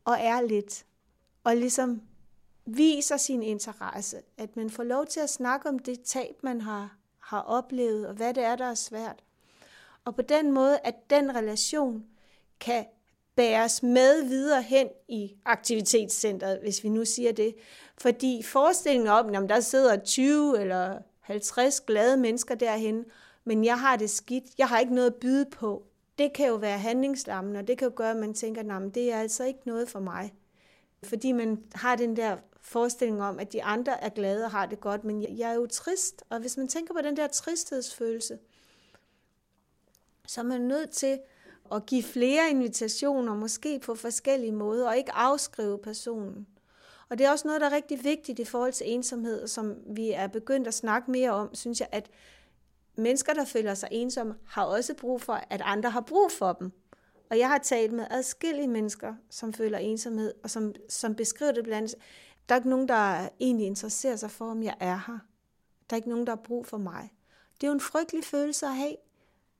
og 0.05 0.17
er 0.19 0.41
lidt, 0.41 0.85
og 1.43 1.55
ligesom 1.55 2.01
viser 2.65 3.17
sin 3.17 3.43
interesse, 3.43 4.17
at 4.37 4.55
man 4.55 4.69
får 4.69 4.83
lov 4.83 5.05
til 5.05 5.19
at 5.19 5.29
snakke 5.29 5.69
om 5.69 5.79
det 5.79 6.01
tab, 6.01 6.35
man 6.43 6.61
har, 6.61 6.97
har 7.19 7.41
oplevet, 7.41 8.07
og 8.07 8.13
hvad 8.13 8.33
det 8.33 8.43
er, 8.43 8.55
der 8.55 8.65
er 8.65 8.73
svært. 8.73 9.23
Og 10.05 10.15
på 10.15 10.21
den 10.21 10.51
måde, 10.51 10.79
at 10.83 11.09
den 11.09 11.35
relation 11.35 12.05
kan 12.59 12.85
bæres 13.35 13.83
med 13.83 14.23
videre 14.23 14.61
hen 14.61 14.87
i 15.07 15.35
aktivitetscentret, 15.45 16.59
hvis 16.61 16.83
vi 16.83 16.89
nu 16.89 17.05
siger 17.05 17.31
det. 17.31 17.55
Fordi 17.97 18.43
forestillingen 18.43 19.09
om, 19.09 19.35
at 19.35 19.49
der 19.49 19.59
sidder 19.59 19.97
20 19.97 20.61
eller 20.61 20.97
50 21.19 21.81
glade 21.81 22.17
mennesker 22.17 22.55
derhen, 22.55 23.05
men 23.43 23.65
jeg 23.65 23.79
har 23.79 23.95
det 23.95 24.09
skidt, 24.09 24.43
jeg 24.57 24.67
har 24.67 24.79
ikke 24.79 24.95
noget 24.95 25.07
at 25.07 25.15
byde 25.15 25.45
på. 25.45 25.83
Det 26.17 26.33
kan 26.33 26.47
jo 26.47 26.55
være 26.55 26.77
handlingslammen, 26.77 27.55
og 27.55 27.67
det 27.67 27.77
kan 27.77 27.87
jo 27.87 27.93
gøre, 27.95 28.11
at 28.11 28.17
man 28.17 28.33
tænker, 28.33 28.75
at 28.75 28.95
det 28.95 29.11
er 29.11 29.19
altså 29.19 29.43
ikke 29.43 29.59
noget 29.65 29.89
for 29.89 29.99
mig. 29.99 30.33
Fordi 31.03 31.31
man 31.31 31.63
har 31.73 31.95
den 31.95 32.15
der 32.15 32.37
forestilling 32.61 33.23
om, 33.23 33.39
at 33.39 33.53
de 33.53 33.63
andre 33.63 34.03
er 34.03 34.09
glade 34.09 34.45
og 34.45 34.51
har 34.51 34.65
det 34.65 34.79
godt, 34.79 35.03
men 35.03 35.37
jeg 35.37 35.51
er 35.51 35.53
jo 35.53 35.67
trist. 35.67 36.23
Og 36.29 36.39
hvis 36.39 36.57
man 36.57 36.67
tænker 36.67 36.93
på 36.93 37.01
den 37.01 37.17
der 37.17 37.27
tristhedsfølelse, 37.27 38.39
så 40.27 40.41
er 40.41 40.45
man 40.45 40.61
nødt 40.61 40.89
til 40.89 41.19
at 41.71 41.85
give 41.85 42.03
flere 42.03 42.49
invitationer, 42.49 43.35
måske 43.35 43.79
på 43.79 43.95
forskellige 43.95 44.51
måder, 44.51 44.87
og 44.87 44.97
ikke 44.97 45.11
afskrive 45.11 45.77
personen. 45.77 46.47
Og 47.09 47.17
det 47.17 47.25
er 47.25 47.31
også 47.31 47.47
noget, 47.47 47.61
der 47.61 47.67
er 47.67 47.75
rigtig 47.75 48.03
vigtigt 48.03 48.39
i 48.39 48.45
forhold 48.45 48.73
til 48.73 48.93
ensomhed, 48.93 49.47
som 49.47 49.75
vi 49.87 50.11
er 50.11 50.27
begyndt 50.27 50.67
at 50.67 50.73
snakke 50.73 51.11
mere 51.11 51.31
om, 51.31 51.55
synes 51.55 51.79
jeg, 51.79 51.87
at 51.91 52.09
mennesker, 52.95 53.33
der 53.33 53.45
føler 53.45 53.73
sig 53.73 53.89
ensomme, 53.91 54.35
har 54.45 54.63
også 54.65 54.93
brug 54.93 55.21
for, 55.21 55.33
at 55.33 55.61
andre 55.65 55.89
har 55.89 56.01
brug 56.01 56.31
for 56.31 56.53
dem. 56.53 56.71
Og 57.29 57.37
jeg 57.37 57.49
har 57.49 57.57
talt 57.57 57.93
med 57.93 58.05
adskillige 58.09 58.67
mennesker, 58.67 59.15
som 59.29 59.53
føler 59.53 59.77
ensomhed, 59.77 60.33
og 60.43 60.49
som, 60.49 60.73
som 60.89 61.15
beskriver 61.15 61.51
det 61.51 61.63
blandt 61.63 61.77
andet. 61.77 62.05
Der 62.49 62.55
er 62.55 62.59
ikke 62.59 62.69
nogen, 62.69 62.87
der 62.87 63.29
egentlig 63.39 63.67
interesserer 63.67 64.15
sig 64.15 64.31
for, 64.31 64.45
om 64.51 64.63
jeg 64.63 64.75
er 64.79 65.01
her. 65.07 65.19
Der 65.89 65.93
er 65.93 65.95
ikke 65.95 66.09
nogen, 66.09 66.27
der 66.27 66.35
har 66.35 66.41
brug 66.43 66.65
for 66.65 66.77
mig. 66.77 67.13
Det 67.55 67.63
er 67.63 67.67
jo 67.67 67.73
en 67.73 67.79
frygtelig 67.79 68.23
følelse 68.23 68.65
at 68.65 68.75
have, 68.75 68.95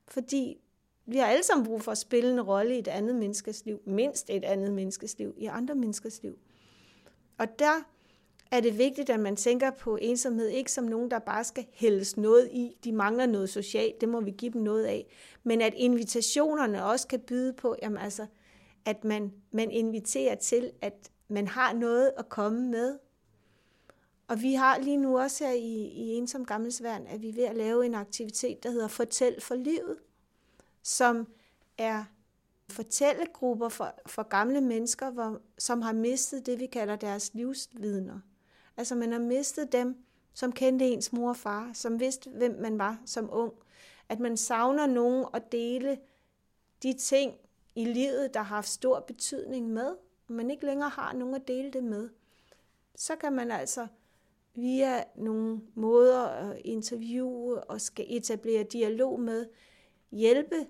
fordi 0.08 0.62
vi 1.06 1.18
har 1.18 1.26
alle 1.26 1.44
sammen 1.44 1.66
brug 1.66 1.82
for 1.82 1.92
at 1.92 1.98
spille 1.98 2.32
en 2.32 2.42
rolle 2.42 2.76
i 2.76 2.80
et 2.80 2.88
andet 2.88 3.16
menneskes 3.16 3.66
liv, 3.66 3.82
mindst 3.86 4.30
et 4.30 4.44
andet 4.44 4.74
menneskes 4.74 5.18
liv, 5.18 5.34
i 5.38 5.46
andre 5.46 5.76
menneskers 5.76 6.24
liv. 6.24 6.40
Og 7.38 7.60
der 7.60 7.84
er 8.52 8.60
det 8.60 8.78
vigtigt, 8.78 9.10
at 9.10 9.20
man 9.20 9.36
tænker 9.36 9.72
på 9.72 9.96
ensomhed 10.02 10.48
ikke 10.48 10.72
som 10.72 10.84
nogen, 10.84 11.12
der 11.12 11.20
bare 11.20 11.44
skal 11.44 11.66
hældes 11.74 12.18
noget 12.18 12.50
i. 12.52 12.78
De 12.84 12.92
mangler 12.92 13.26
noget 13.26 13.50
socialt, 13.50 14.02
det 14.02 14.10
må 14.10 14.22
vi 14.22 14.32
give 14.32 14.54
dem 14.54 14.62
noget 14.62 14.86
af. 14.86 15.08
Men 15.44 15.62
at 15.62 15.74
invitationerne 15.78 16.86
også 16.86 17.08
kan 17.08 17.20
byde 17.20 17.54
på, 17.54 17.76
jamen 17.82 17.98
altså, 17.98 18.26
at 18.86 19.04
man, 19.04 19.34
man 19.52 19.72
inviterer 19.72 20.36
til, 20.36 20.72
at 20.82 21.12
man 21.28 21.48
har 21.48 21.74
noget 21.74 22.12
at 22.18 22.30
komme 22.30 22.68
med. 22.68 23.00
Og 24.28 24.42
vi 24.42 24.54
har 24.54 24.80
lige 24.80 24.98
nu 24.98 25.20
også 25.20 25.46
her 25.46 25.54
i, 25.54 25.74
i 25.76 26.10
Ensom 26.10 26.46
Gammelsværn, 26.46 27.08
at 27.08 27.22
vi 27.22 27.30
er 27.30 27.34
ved 27.34 27.44
at 27.44 27.56
lave 27.56 27.86
en 27.86 27.96
aktivitet, 27.96 28.64
der 28.64 28.72
hedder 28.72 28.88
Fortæl 28.88 29.42
for 29.42 29.56
livet, 29.56 29.98
som 30.84 31.28
er 31.78 32.04
fortællegrupper 32.70 33.70
for, 33.70 33.94
for 34.06 34.24
gamle 34.24 34.62
mennesker, 34.62 35.10
hvor, 35.10 35.42
som 35.58 35.82
har 35.82 35.94
mistet 35.94 36.46
det, 36.46 36.60
vi 36.60 36.66
kalder 36.66 36.96
deres 36.96 37.34
livsvidner. 37.34 38.20
Altså 38.82 38.96
man 38.96 39.12
har 39.12 39.20
mistet 39.20 39.72
dem, 39.72 40.04
som 40.34 40.52
kendte 40.52 40.86
ens 40.86 41.14
mor 41.14 41.30
og 41.30 41.38
far, 41.38 41.72
som 41.74 42.00
vidste, 42.00 42.30
hvem 42.30 42.58
man 42.60 42.80
var 42.80 43.02
som 43.06 43.30
ung. 43.32 43.54
At 44.10 44.20
man 44.20 44.38
savner 44.38 44.88
nogen 44.88 45.26
at 45.34 45.52
dele 45.52 45.98
de 46.84 46.94
ting 46.94 47.34
i 47.76 47.86
livet, 47.86 48.34
der 48.34 48.40
har 48.40 48.56
haft 48.56 48.70
stor 48.70 49.00
betydning 49.00 49.70
med, 49.70 49.96
og 50.28 50.34
man 50.34 50.52
ikke 50.52 50.66
længere 50.66 50.90
har 50.90 51.14
nogen 51.14 51.36
at 51.36 51.48
dele 51.48 51.72
det 51.72 51.84
med. 51.84 52.10
Så 52.96 53.16
kan 53.16 53.34
man 53.34 53.52
altså 53.52 53.88
via 54.56 55.04
nogle 55.16 55.62
måder 55.76 56.24
at 56.24 56.62
interviewe 56.66 57.64
og 57.64 57.82
skal 57.82 58.06
etablere 58.10 58.64
dialog 58.64 59.20
med, 59.20 59.46
hjælpe 60.12 60.68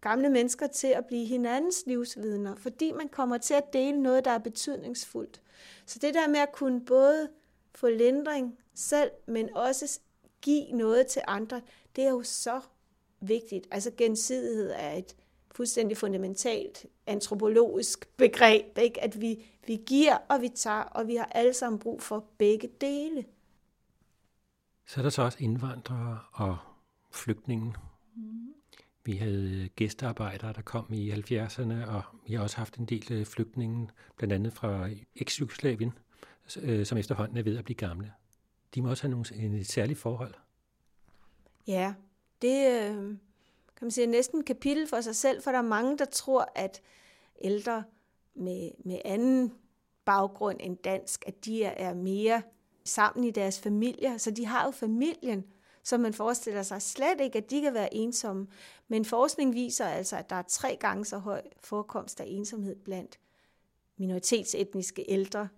gamle 0.00 0.30
mennesker 0.30 0.66
til 0.66 0.88
at 0.88 1.06
blive 1.06 1.26
hinandens 1.26 1.82
livsvidner, 1.86 2.54
fordi 2.54 2.92
man 2.92 3.08
kommer 3.08 3.38
til 3.38 3.54
at 3.54 3.72
dele 3.72 4.02
noget, 4.02 4.24
der 4.24 4.30
er 4.30 4.38
betydningsfuldt. 4.38 5.42
Så 5.86 5.98
det 5.98 6.14
der 6.14 6.28
med 6.28 6.40
at 6.40 6.52
kunne 6.52 6.84
både 6.84 7.28
få 7.74 7.88
lindring 7.88 8.58
selv, 8.74 9.10
men 9.26 9.56
også 9.56 10.00
give 10.42 10.72
noget 10.72 11.06
til 11.06 11.22
andre, 11.26 11.60
det 11.96 12.04
er 12.04 12.10
jo 12.10 12.22
så 12.22 12.60
vigtigt. 13.20 13.66
Altså 13.70 13.90
gensidighed 13.96 14.70
er 14.76 14.92
et 14.92 15.16
fuldstændig 15.50 15.96
fundamentalt 15.96 16.86
antropologisk 17.06 18.08
begreb, 18.16 18.78
ikke? 18.78 19.00
at 19.00 19.20
vi, 19.20 19.44
vi 19.66 19.82
giver 19.86 20.16
og 20.28 20.42
vi 20.42 20.48
tager, 20.48 20.82
og 20.82 21.06
vi 21.06 21.16
har 21.16 21.24
alle 21.24 21.54
sammen 21.54 21.78
brug 21.78 22.02
for 22.02 22.24
begge 22.38 22.68
dele. 22.80 23.24
Så 24.86 25.00
er 25.00 25.02
der 25.02 25.10
så 25.10 25.22
også 25.22 25.38
indvandrere 25.40 26.18
og 26.32 26.58
flygtninge. 27.10 27.74
Mm. 28.16 28.54
Vi 29.10 29.16
havde 29.16 29.62
øh, 29.62 29.68
gæstearbejdere, 29.76 30.52
der 30.52 30.62
kom 30.62 30.92
i 30.92 31.10
70'erne, 31.10 31.86
og 31.86 32.02
vi 32.26 32.34
har 32.34 32.42
også 32.42 32.56
haft 32.56 32.76
en 32.76 32.84
del 32.84 33.12
øh, 33.12 33.26
flygtninge, 33.26 33.88
blandt 34.16 34.34
andet 34.34 34.52
fra 34.52 34.88
eks-Jugoslavien, 35.16 35.92
øh, 36.62 36.86
som 36.86 36.98
efterhånden 36.98 37.36
er 37.36 37.42
ved 37.42 37.58
at 37.58 37.64
blive 37.64 37.76
gamle. 37.76 38.12
De 38.74 38.82
må 38.82 38.90
også 38.90 39.02
have 39.02 39.10
nogle, 39.10 39.24
en 39.34 39.64
særlige 39.64 39.96
forhold. 39.96 40.34
Ja, 41.66 41.94
det 42.42 42.88
kan 43.76 43.86
man 43.86 43.90
sige 43.90 44.04
er 44.04 44.10
næsten 44.10 44.40
et 44.40 44.46
kapitel 44.46 44.86
for 44.88 45.00
sig 45.00 45.16
selv, 45.16 45.42
for 45.42 45.50
der 45.50 45.58
er 45.58 45.62
mange, 45.62 45.98
der 45.98 46.04
tror, 46.04 46.52
at 46.54 46.80
ældre 47.40 47.84
med, 48.34 48.70
med 48.84 48.98
anden 49.04 49.52
baggrund 50.04 50.56
end 50.60 50.76
dansk, 50.76 51.24
at 51.26 51.44
de 51.44 51.64
er 51.64 51.94
mere 51.94 52.42
sammen 52.84 53.24
i 53.24 53.30
deres 53.30 53.60
familier, 53.60 54.16
så 54.16 54.30
de 54.30 54.46
har 54.46 54.64
jo 54.64 54.70
familien, 54.70 55.44
så 55.82 55.98
man 55.98 56.14
forestiller 56.14 56.62
sig 56.62 56.82
slet 56.82 57.20
ikke, 57.20 57.38
at 57.38 57.50
de 57.50 57.60
kan 57.60 57.74
være 57.74 57.94
ensomme. 57.94 58.46
Men 58.88 59.04
forskning 59.04 59.54
viser 59.54 59.86
altså, 59.86 60.16
at 60.16 60.30
der 60.30 60.36
er 60.36 60.42
tre 60.42 60.76
gange 60.80 61.04
så 61.04 61.18
høj 61.18 61.42
forekomst 61.60 62.20
af 62.20 62.24
ensomhed 62.28 62.76
blandt 62.76 63.18
minoritetsetniske 63.96 65.04
ældre 65.08 65.48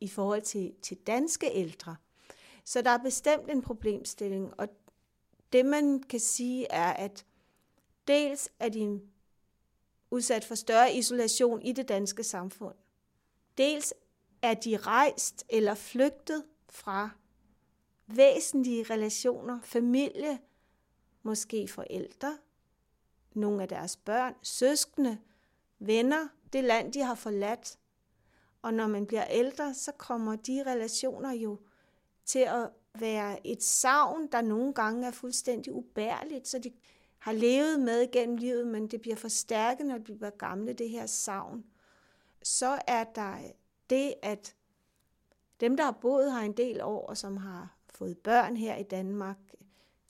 i 0.00 0.08
forhold 0.08 0.42
til, 0.42 0.74
til 0.82 0.96
danske 0.96 1.50
ældre. 1.52 1.96
Så 2.64 2.82
der 2.82 2.90
er 2.90 2.98
bestemt 2.98 3.50
en 3.50 3.62
problemstilling, 3.62 4.60
og 4.60 4.68
det 5.52 5.66
man 5.66 6.02
kan 6.02 6.20
sige 6.20 6.66
er, 6.70 6.92
at 6.92 7.26
dels 8.08 8.48
er 8.58 8.68
de 8.68 9.00
udsat 10.10 10.44
for 10.44 10.54
større 10.54 10.94
isolation 10.94 11.62
i 11.62 11.72
det 11.72 11.88
danske 11.88 12.24
samfund. 12.24 12.74
Dels 13.58 13.94
er 14.42 14.54
de 14.54 14.76
rejst 14.76 15.44
eller 15.48 15.74
flygtet 15.74 16.44
fra 16.68 17.10
væsentlige 18.16 18.82
relationer, 18.82 19.60
familie, 19.62 20.38
måske 21.22 21.68
forældre, 21.68 22.38
nogle 23.34 23.62
af 23.62 23.68
deres 23.68 23.96
børn, 23.96 24.34
søskende, 24.42 25.18
venner, 25.78 26.28
det 26.52 26.64
land, 26.64 26.92
de 26.92 27.02
har 27.02 27.14
forladt. 27.14 27.78
Og 28.62 28.74
når 28.74 28.86
man 28.86 29.06
bliver 29.06 29.26
ældre, 29.30 29.74
så 29.74 29.92
kommer 29.92 30.36
de 30.36 30.62
relationer 30.66 31.32
jo 31.32 31.58
til 32.24 32.38
at 32.38 32.70
være 32.94 33.46
et 33.46 33.62
savn, 33.62 34.26
der 34.32 34.40
nogle 34.40 34.74
gange 34.74 35.06
er 35.06 35.10
fuldstændig 35.10 35.72
ubærligt, 35.72 36.48
så 36.48 36.58
de 36.58 36.72
har 37.18 37.32
levet 37.32 37.80
med 37.80 38.12
gennem 38.12 38.36
livet, 38.36 38.66
men 38.66 38.86
det 38.86 39.00
bliver 39.00 39.16
forstærket, 39.16 39.86
når 39.86 39.98
de 39.98 40.14
bliver 40.14 40.30
gamle, 40.30 40.72
det 40.72 40.90
her 40.90 41.06
savn. 41.06 41.64
Så 42.42 42.80
er 42.86 43.04
der 43.04 43.38
det, 43.90 44.14
at 44.22 44.56
dem, 45.60 45.76
der 45.76 45.84
har 45.84 45.98
boet 46.00 46.32
her 46.32 46.40
en 46.40 46.56
del 46.56 46.82
år, 46.82 47.06
og 47.06 47.16
som 47.16 47.36
har 47.36 47.76
fået 48.00 48.18
børn 48.18 48.56
her 48.56 48.76
i 48.76 48.82
Danmark, 48.82 49.36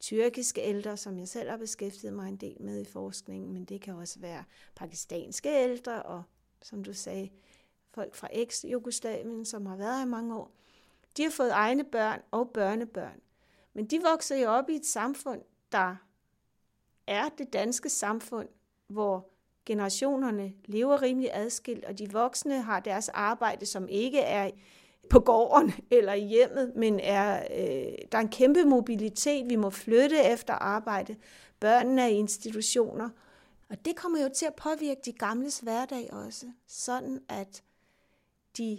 tyrkiske 0.01 0.61
ældre, 0.61 0.97
som 0.97 1.19
jeg 1.19 1.29
selv 1.29 1.51
har 1.51 1.57
beskæftiget 1.57 2.15
mig 2.15 2.29
en 2.29 2.37
del 2.37 2.63
med 2.63 2.81
i 2.81 2.85
forskningen, 2.85 3.53
men 3.53 3.65
det 3.65 3.81
kan 3.81 3.95
også 3.95 4.21
være 4.21 4.45
pakistanske 4.75 5.49
ældre, 5.49 6.03
og 6.03 6.23
som 6.63 6.85
du 6.85 6.93
sagde, 6.93 7.29
folk 7.95 8.15
fra 8.15 8.29
eks-Jugoslavien, 8.33 9.45
som 9.45 9.67
har 9.67 9.77
været 9.77 9.97
her 9.97 10.07
i 10.07 10.09
mange 10.09 10.37
år. 10.37 10.51
De 11.17 11.23
har 11.23 11.31
fået 11.31 11.51
egne 11.53 11.85
børn 11.85 12.23
og 12.31 12.51
børnebørn. 12.51 13.21
Men 13.73 13.87
de 13.87 14.01
vokser 14.03 14.37
jo 14.37 14.49
op 14.49 14.71
i 14.71 14.75
et 14.75 14.87
samfund, 14.87 15.43
der 15.73 15.97
er 17.07 17.29
det 17.29 17.53
danske 17.53 17.89
samfund, 17.89 18.49
hvor 18.87 19.29
generationerne 19.67 20.53
lever 20.65 21.03
rimelig 21.03 21.31
adskilt, 21.33 21.85
og 21.85 21.99
de 21.99 22.13
voksne 22.13 22.63
har 22.63 22.81
deres 22.81 23.09
arbejde, 23.09 23.67
som 23.67 23.89
ikke 23.89 24.21
er 24.21 24.51
på 25.11 25.21
gården 25.21 25.73
eller 25.91 26.13
i 26.13 26.25
hjemmet, 26.25 26.73
men 26.77 27.01
er, 27.01 27.43
øh, 27.51 27.93
der 28.13 28.19
er 28.19 28.23
en 28.23 28.29
kæmpe 28.29 28.65
mobilitet. 28.65 29.51
Vi 29.51 29.57
må 29.57 29.71
flytte 29.71 30.23
efter 30.25 30.55
arbejde. 30.55 31.17
Børnene 31.61 32.03
er 32.03 32.07
i 32.07 32.15
institutioner. 32.15 33.09
Og 33.71 33.85
det 33.85 33.97
kommer 33.97 34.23
jo 34.23 34.29
til 34.35 34.47
at 34.47 34.55
påvirke 34.55 35.01
de 35.05 35.13
gamles 35.13 35.59
hverdag 35.59 36.09
også, 36.13 36.47
sådan 36.67 37.21
at 37.29 37.63
de 38.59 38.79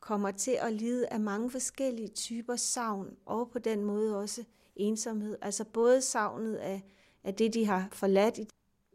kommer 0.00 0.30
til 0.30 0.58
at 0.60 0.72
lide 0.72 1.08
af 1.08 1.20
mange 1.20 1.50
forskellige 1.50 2.08
typer 2.08 2.56
savn, 2.56 3.16
og 3.26 3.50
på 3.50 3.58
den 3.58 3.84
måde 3.84 4.18
også 4.18 4.44
ensomhed. 4.76 5.36
Altså 5.42 5.64
både 5.64 6.02
savnet 6.02 6.54
af, 6.54 6.82
af 7.24 7.34
det, 7.34 7.54
de 7.54 7.66
har 7.66 7.88
forladt 7.92 8.38
i 8.38 8.48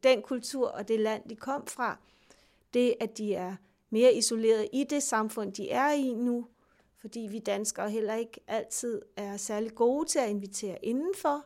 den 0.04 0.22
kultur 0.22 0.68
og 0.68 0.88
det 0.88 1.00
land, 1.00 1.30
de 1.30 1.36
kom 1.36 1.68
fra, 1.68 1.98
det, 2.74 2.96
at 3.00 3.18
de 3.18 3.34
er 3.34 3.56
mere 3.90 4.14
isoleret 4.14 4.68
i 4.74 4.84
det 4.84 5.04
samfund, 5.04 5.54
de 5.54 5.70
er 5.70 5.92
i 5.92 6.14
nu, 6.14 6.48
fordi 7.02 7.20
vi 7.20 7.40
danskere 7.40 7.90
heller 7.90 8.14
ikke 8.14 8.40
altid 8.48 9.02
er 9.18 9.38
særlig 9.38 9.76
gode 9.76 10.08
til 10.08 10.20
at 10.20 10.30
invitere 10.30 10.86
indenfor, 10.86 11.46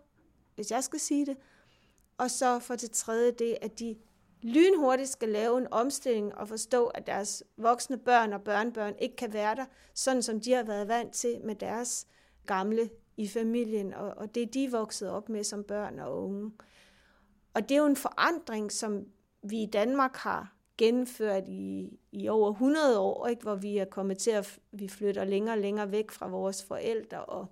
hvis 0.56 0.72
jeg 0.72 0.84
skal 0.84 1.00
sige 1.00 1.26
det. 1.26 1.38
Og 2.18 2.32
så 2.32 2.60
for 2.60 2.76
det 2.76 2.92
tredje 2.92 3.32
det, 3.32 3.58
at 3.62 3.80
de 3.80 3.96
lynhurtigt 4.42 5.10
skal 5.10 5.30
lave 5.30 5.58
en 5.58 5.68
omstilling 5.72 6.36
og 6.36 6.48
forstå, 6.48 6.86
at 6.86 7.08
deres 7.08 7.44
voksne 7.58 7.98
børn 7.98 8.34
og 8.34 8.42
børnebørn 8.42 8.96
ikke 9.00 9.16
kan 9.16 9.34
være 9.34 9.56
der, 9.56 9.66
sådan 9.94 10.22
som 10.22 10.40
de 10.40 10.52
har 10.52 10.64
været 10.64 10.88
vant 10.88 11.14
til 11.14 11.42
med 11.44 11.56
deres 11.56 12.08
gamle 12.46 12.90
i 13.18 13.28
familien, 13.28 13.94
og, 13.94 14.14
og 14.18 14.36
det 14.36 14.54
de 14.54 14.66
er 14.66 14.70
vokset 14.70 15.10
op 15.10 15.30
med 15.30 15.44
som 15.44 15.64
børn 15.64 16.00
og 16.00 16.24
unge. 16.24 16.52
Og 17.54 17.70
det 17.70 17.76
er 17.76 17.80
jo 17.80 17.86
en 17.86 17.96
forandring, 17.96 18.72
som 18.72 19.06
vi 19.44 19.62
i 19.62 19.70
Danmark 19.74 20.16
har 20.16 20.55
gennemført 20.78 21.44
i, 21.48 22.00
i 22.12 22.28
over 22.30 22.52
100 22.52 23.00
år, 23.00 23.28
ikke? 23.28 23.42
hvor 23.42 23.56
vi 23.56 23.78
er 23.78 23.86
kommet 23.86 24.18
til 24.18 24.32
at 24.32 24.60
vi 24.72 24.88
flytter 24.88 25.24
længere 25.24 25.56
og 25.56 25.62
længere 25.62 25.92
væk 25.92 26.12
fra 26.12 26.28
vores 26.28 26.64
forældre, 26.64 27.26
og, 27.26 27.46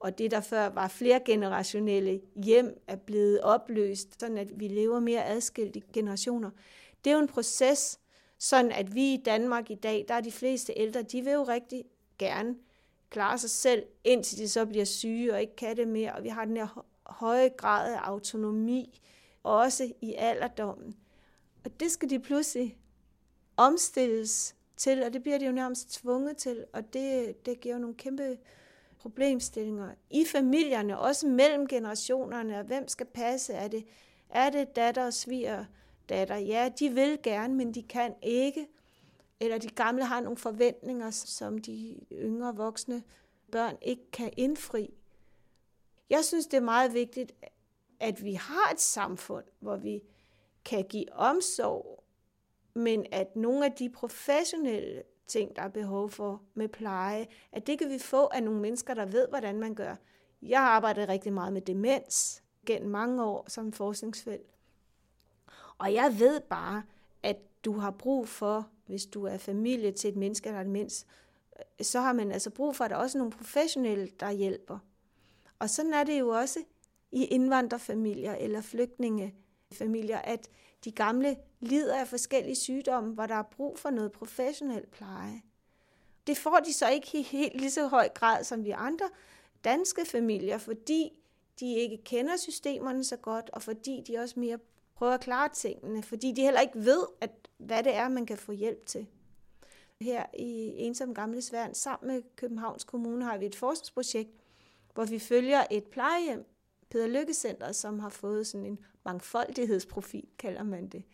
og 0.00 0.18
det, 0.18 0.30
der 0.30 0.40
før 0.40 0.68
var 0.68 0.88
flere 0.88 1.20
generationelle 1.24 2.20
hjem, 2.36 2.82
er 2.86 2.96
blevet 2.96 3.40
opløst, 3.40 4.20
sådan 4.20 4.38
at 4.38 4.60
vi 4.60 4.68
lever 4.68 5.00
mere 5.00 5.24
adskilt 5.24 5.76
i 5.76 5.82
generationer. 5.92 6.50
Det 7.04 7.10
er 7.10 7.14
jo 7.14 7.20
en 7.20 7.28
proces, 7.28 7.98
sådan 8.38 8.72
at 8.72 8.94
vi 8.94 9.14
i 9.14 9.22
Danmark 9.24 9.70
i 9.70 9.74
dag, 9.74 10.04
der 10.08 10.14
er 10.14 10.20
de 10.20 10.32
fleste 10.32 10.72
ældre, 10.76 11.02
de 11.02 11.22
vil 11.22 11.32
jo 11.32 11.42
rigtig 11.42 11.84
gerne 12.18 12.54
klare 13.10 13.38
sig 13.38 13.50
selv, 13.50 13.82
indtil 14.04 14.38
de 14.38 14.48
så 14.48 14.66
bliver 14.66 14.84
syge 14.84 15.32
og 15.32 15.40
ikke 15.40 15.56
kan 15.56 15.76
det 15.76 15.88
mere, 15.88 16.12
og 16.12 16.22
vi 16.22 16.28
har 16.28 16.44
den 16.44 16.56
her 16.56 16.84
høje 17.06 17.48
grad 17.48 17.94
af 17.94 17.98
autonomi, 17.98 19.00
også 19.42 19.92
i 20.00 20.14
alderdommen. 20.14 20.96
Og 21.64 21.80
det 21.80 21.90
skal 21.90 22.10
de 22.10 22.20
pludselig 22.20 22.78
omstilles 23.56 24.56
til, 24.76 25.02
og 25.02 25.12
det 25.12 25.22
bliver 25.22 25.38
de 25.38 25.46
jo 25.46 25.52
nærmest 25.52 25.92
tvunget 25.92 26.36
til, 26.36 26.64
og 26.72 26.92
det, 26.92 27.36
det 27.46 27.60
giver 27.60 27.74
jo 27.74 27.80
nogle 27.80 27.96
kæmpe 27.96 28.38
problemstillinger 28.98 29.94
i 30.10 30.24
familierne, 30.24 30.98
også 30.98 31.26
mellem 31.26 31.66
generationerne, 31.68 32.58
og 32.58 32.64
hvem 32.64 32.88
skal 32.88 33.06
passe? 33.06 33.52
Er 33.52 33.68
det, 33.68 33.86
er 34.28 34.50
det 34.50 34.76
datter 34.76 35.06
og 35.06 35.12
sviger 35.12 35.64
datter? 36.08 36.36
Ja, 36.36 36.70
de 36.78 36.88
vil 36.88 37.18
gerne, 37.22 37.54
men 37.54 37.74
de 37.74 37.82
kan 37.82 38.14
ikke. 38.22 38.68
Eller 39.40 39.58
de 39.58 39.68
gamle 39.68 40.04
har 40.04 40.20
nogle 40.20 40.36
forventninger, 40.36 41.10
som 41.10 41.58
de 41.58 42.00
yngre 42.12 42.56
voksne 42.56 43.02
børn 43.52 43.76
ikke 43.82 44.10
kan 44.10 44.32
indfri. 44.36 44.94
Jeg 46.10 46.24
synes, 46.24 46.46
det 46.46 46.56
er 46.56 46.60
meget 46.60 46.94
vigtigt, 46.94 47.32
at 48.00 48.24
vi 48.24 48.34
har 48.34 48.70
et 48.72 48.80
samfund, 48.80 49.44
hvor 49.60 49.76
vi 49.76 50.02
kan 50.64 50.84
give 50.88 51.12
omsorg, 51.12 52.04
men 52.74 53.06
at 53.12 53.36
nogle 53.36 53.64
af 53.64 53.72
de 53.72 53.90
professionelle 53.90 55.02
ting, 55.26 55.56
der 55.56 55.62
er 55.62 55.68
behov 55.68 56.10
for 56.10 56.42
med 56.54 56.68
pleje, 56.68 57.26
at 57.52 57.66
det 57.66 57.78
kan 57.78 57.90
vi 57.90 57.98
få 57.98 58.26
af 58.26 58.42
nogle 58.42 58.60
mennesker, 58.60 58.94
der 58.94 59.06
ved, 59.06 59.28
hvordan 59.28 59.60
man 59.60 59.74
gør. 59.74 59.96
Jeg 60.42 60.60
har 60.60 60.68
arbejdet 60.68 61.08
rigtig 61.08 61.32
meget 61.32 61.52
med 61.52 61.62
demens 61.62 62.42
gennem 62.66 62.90
mange 62.90 63.24
år 63.24 63.44
som 63.48 63.72
forskningsfelt. 63.72 64.54
Og 65.78 65.94
jeg 65.94 66.16
ved 66.18 66.40
bare, 66.40 66.82
at 67.22 67.36
du 67.64 67.72
har 67.72 67.90
brug 67.90 68.28
for, 68.28 68.68
hvis 68.86 69.06
du 69.06 69.24
er 69.24 69.38
familie 69.38 69.92
til 69.92 70.10
et 70.10 70.16
menneske, 70.16 70.48
der 70.48 70.56
er 70.56 70.62
demens, 70.62 71.06
øh, 71.58 71.84
så 71.84 72.00
har 72.00 72.12
man 72.12 72.32
altså 72.32 72.50
brug 72.50 72.76
for, 72.76 72.84
at 72.84 72.90
der 72.90 72.96
er 72.96 73.00
også 73.00 73.18
nogle 73.18 73.32
professionelle, 73.32 74.08
der 74.20 74.30
hjælper. 74.30 74.78
Og 75.58 75.70
sådan 75.70 75.94
er 75.94 76.04
det 76.04 76.20
jo 76.20 76.28
også 76.28 76.58
i 77.12 77.24
indvandrerfamilier 77.24 78.34
eller 78.34 78.60
familier, 79.74 80.18
at 80.18 80.48
de 80.84 80.92
gamle 80.92 81.36
lider 81.60 82.00
af 82.00 82.08
forskellige 82.08 82.56
sygdomme, 82.56 83.14
hvor 83.14 83.26
der 83.26 83.34
er 83.34 83.42
brug 83.42 83.78
for 83.78 83.90
noget 83.90 84.12
professionel 84.12 84.86
pleje. 84.86 85.42
Det 86.26 86.36
får 86.36 86.60
de 86.66 86.72
så 86.72 86.88
ikke 86.88 87.18
i 87.18 87.22
helt 87.22 87.60
lige 87.60 87.70
så 87.70 87.86
høj 87.86 88.08
grad 88.08 88.44
som 88.44 88.64
vi 88.64 88.70
andre 88.70 89.08
danske 89.64 90.06
familier, 90.06 90.58
fordi 90.58 91.12
de 91.60 91.74
ikke 91.74 92.04
kender 92.04 92.36
systemerne 92.36 93.04
så 93.04 93.16
godt, 93.16 93.50
og 93.50 93.62
fordi 93.62 94.04
de 94.06 94.18
også 94.18 94.40
mere 94.40 94.58
prøver 94.94 95.12
at 95.12 95.20
klare 95.20 95.48
tingene, 95.48 96.02
fordi 96.02 96.32
de 96.32 96.42
heller 96.42 96.60
ikke 96.60 96.84
ved, 96.84 97.06
at, 97.20 97.30
hvad 97.58 97.82
det 97.82 97.94
er, 97.94 98.08
man 98.08 98.26
kan 98.26 98.38
få 98.38 98.52
hjælp 98.52 98.86
til. 98.86 99.06
Her 100.00 100.26
i 100.38 100.74
Ensom 100.76 101.14
Gamle 101.14 101.42
Sværen, 101.42 101.74
sammen 101.74 102.14
med 102.14 102.22
Københavns 102.36 102.84
Kommune, 102.84 103.24
har 103.24 103.38
vi 103.38 103.46
et 103.46 103.54
forskningsprojekt, 103.54 104.30
hvor 104.94 105.04
vi 105.04 105.18
følger 105.18 105.64
et 105.70 105.84
plejehjem, 105.84 106.44
Peder 106.94 107.06
Lykke 107.06 107.34
Center, 107.34 107.72
som 107.72 107.98
har 107.98 108.08
fået 108.08 108.46
sådan 108.46 108.66
en 108.66 108.78
mangfoldighedsprofil, 109.04 110.26
kalder 110.38 110.62
man 110.62 110.88
det, 110.88 111.04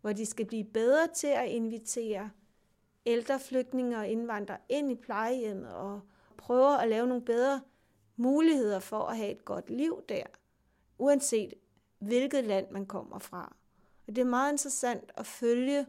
hvor 0.00 0.12
de 0.12 0.26
skal 0.26 0.46
blive 0.46 0.64
bedre 0.64 1.08
til 1.14 1.26
at 1.26 1.48
invitere 1.48 2.30
ældre 3.06 3.40
flygtninge 3.40 3.98
og 3.98 4.08
indvandrere 4.08 4.58
ind 4.68 4.92
i 4.92 4.94
plejehjemmet 4.94 5.74
og 5.74 6.00
prøve 6.36 6.82
at 6.82 6.88
lave 6.88 7.06
nogle 7.06 7.24
bedre 7.24 7.60
muligheder 8.16 8.78
for 8.78 9.00
at 9.00 9.16
have 9.16 9.30
et 9.30 9.44
godt 9.44 9.70
liv 9.70 10.02
der, 10.08 10.22
uanset 10.98 11.54
hvilket 11.98 12.44
land 12.44 12.70
man 12.70 12.86
kommer 12.86 13.18
fra. 13.18 13.56
Og 14.06 14.16
det 14.16 14.22
er 14.22 14.28
meget 14.28 14.52
interessant 14.52 15.12
at 15.16 15.26
følge. 15.26 15.86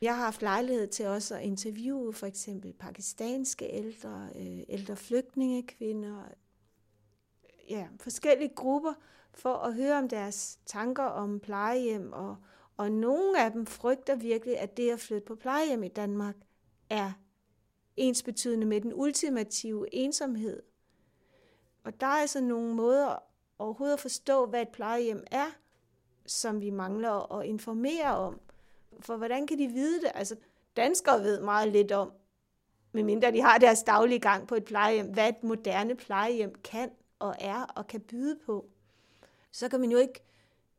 Jeg 0.00 0.16
har 0.16 0.24
haft 0.24 0.42
lejlighed 0.42 0.86
til 0.86 1.06
også 1.06 1.34
at 1.34 1.42
interviewe 1.42 2.12
for 2.12 2.26
eksempel 2.26 2.72
pakistanske 2.72 3.66
ældre, 3.72 4.28
øh, 4.36 4.60
ældre 4.68 4.96
flygtningekvinder, 4.96 6.24
ja, 7.70 7.86
forskellige 8.00 8.54
grupper 8.54 8.92
for 9.34 9.54
at 9.54 9.74
høre 9.74 9.98
om 9.98 10.08
deres 10.08 10.58
tanker 10.66 11.04
om 11.04 11.40
plejehjem, 11.40 12.12
og, 12.12 12.36
og 12.76 12.92
nogle 12.92 13.44
af 13.44 13.52
dem 13.52 13.66
frygter 13.66 14.14
virkelig, 14.14 14.58
at 14.58 14.76
det 14.76 14.90
at 14.90 15.00
flytte 15.00 15.26
på 15.26 15.34
plejehjem 15.34 15.82
i 15.82 15.88
Danmark 15.88 16.36
er 16.90 17.12
ensbetydende 17.96 18.66
med 18.66 18.80
den 18.80 18.92
ultimative 18.94 19.94
ensomhed. 19.94 20.62
Og 21.84 22.00
der 22.00 22.06
er 22.06 22.20
altså 22.20 22.40
nogle 22.40 22.74
måder 22.74 23.22
overhovedet 23.58 23.94
at 23.94 24.00
forstå, 24.00 24.46
hvad 24.46 24.62
et 24.62 24.68
plejehjem 24.68 25.24
er, 25.30 25.46
som 26.26 26.60
vi 26.60 26.70
mangler 26.70 27.32
at 27.32 27.46
informere 27.46 28.16
om. 28.16 28.40
For 29.00 29.16
hvordan 29.16 29.46
kan 29.46 29.58
de 29.58 29.68
vide 29.68 30.00
det? 30.00 30.10
Altså, 30.14 30.36
danskere 30.76 31.20
ved 31.20 31.40
meget 31.40 31.72
lidt 31.72 31.92
om, 31.92 32.12
medmindre 32.92 33.32
de 33.32 33.42
har 33.42 33.58
deres 33.58 33.82
daglige 33.82 34.18
gang 34.18 34.48
på 34.48 34.54
et 34.54 34.64
plejehjem, 34.64 35.06
hvad 35.06 35.28
et 35.28 35.44
moderne 35.44 35.94
plejehjem 35.94 36.54
kan 36.54 36.90
og 37.18 37.34
er 37.38 37.62
og 37.62 37.86
kan 37.86 38.00
byde 38.00 38.38
på, 38.46 38.66
så 39.52 39.68
kan 39.68 39.80
man 39.80 39.90
jo 39.90 39.98
ikke 39.98 40.22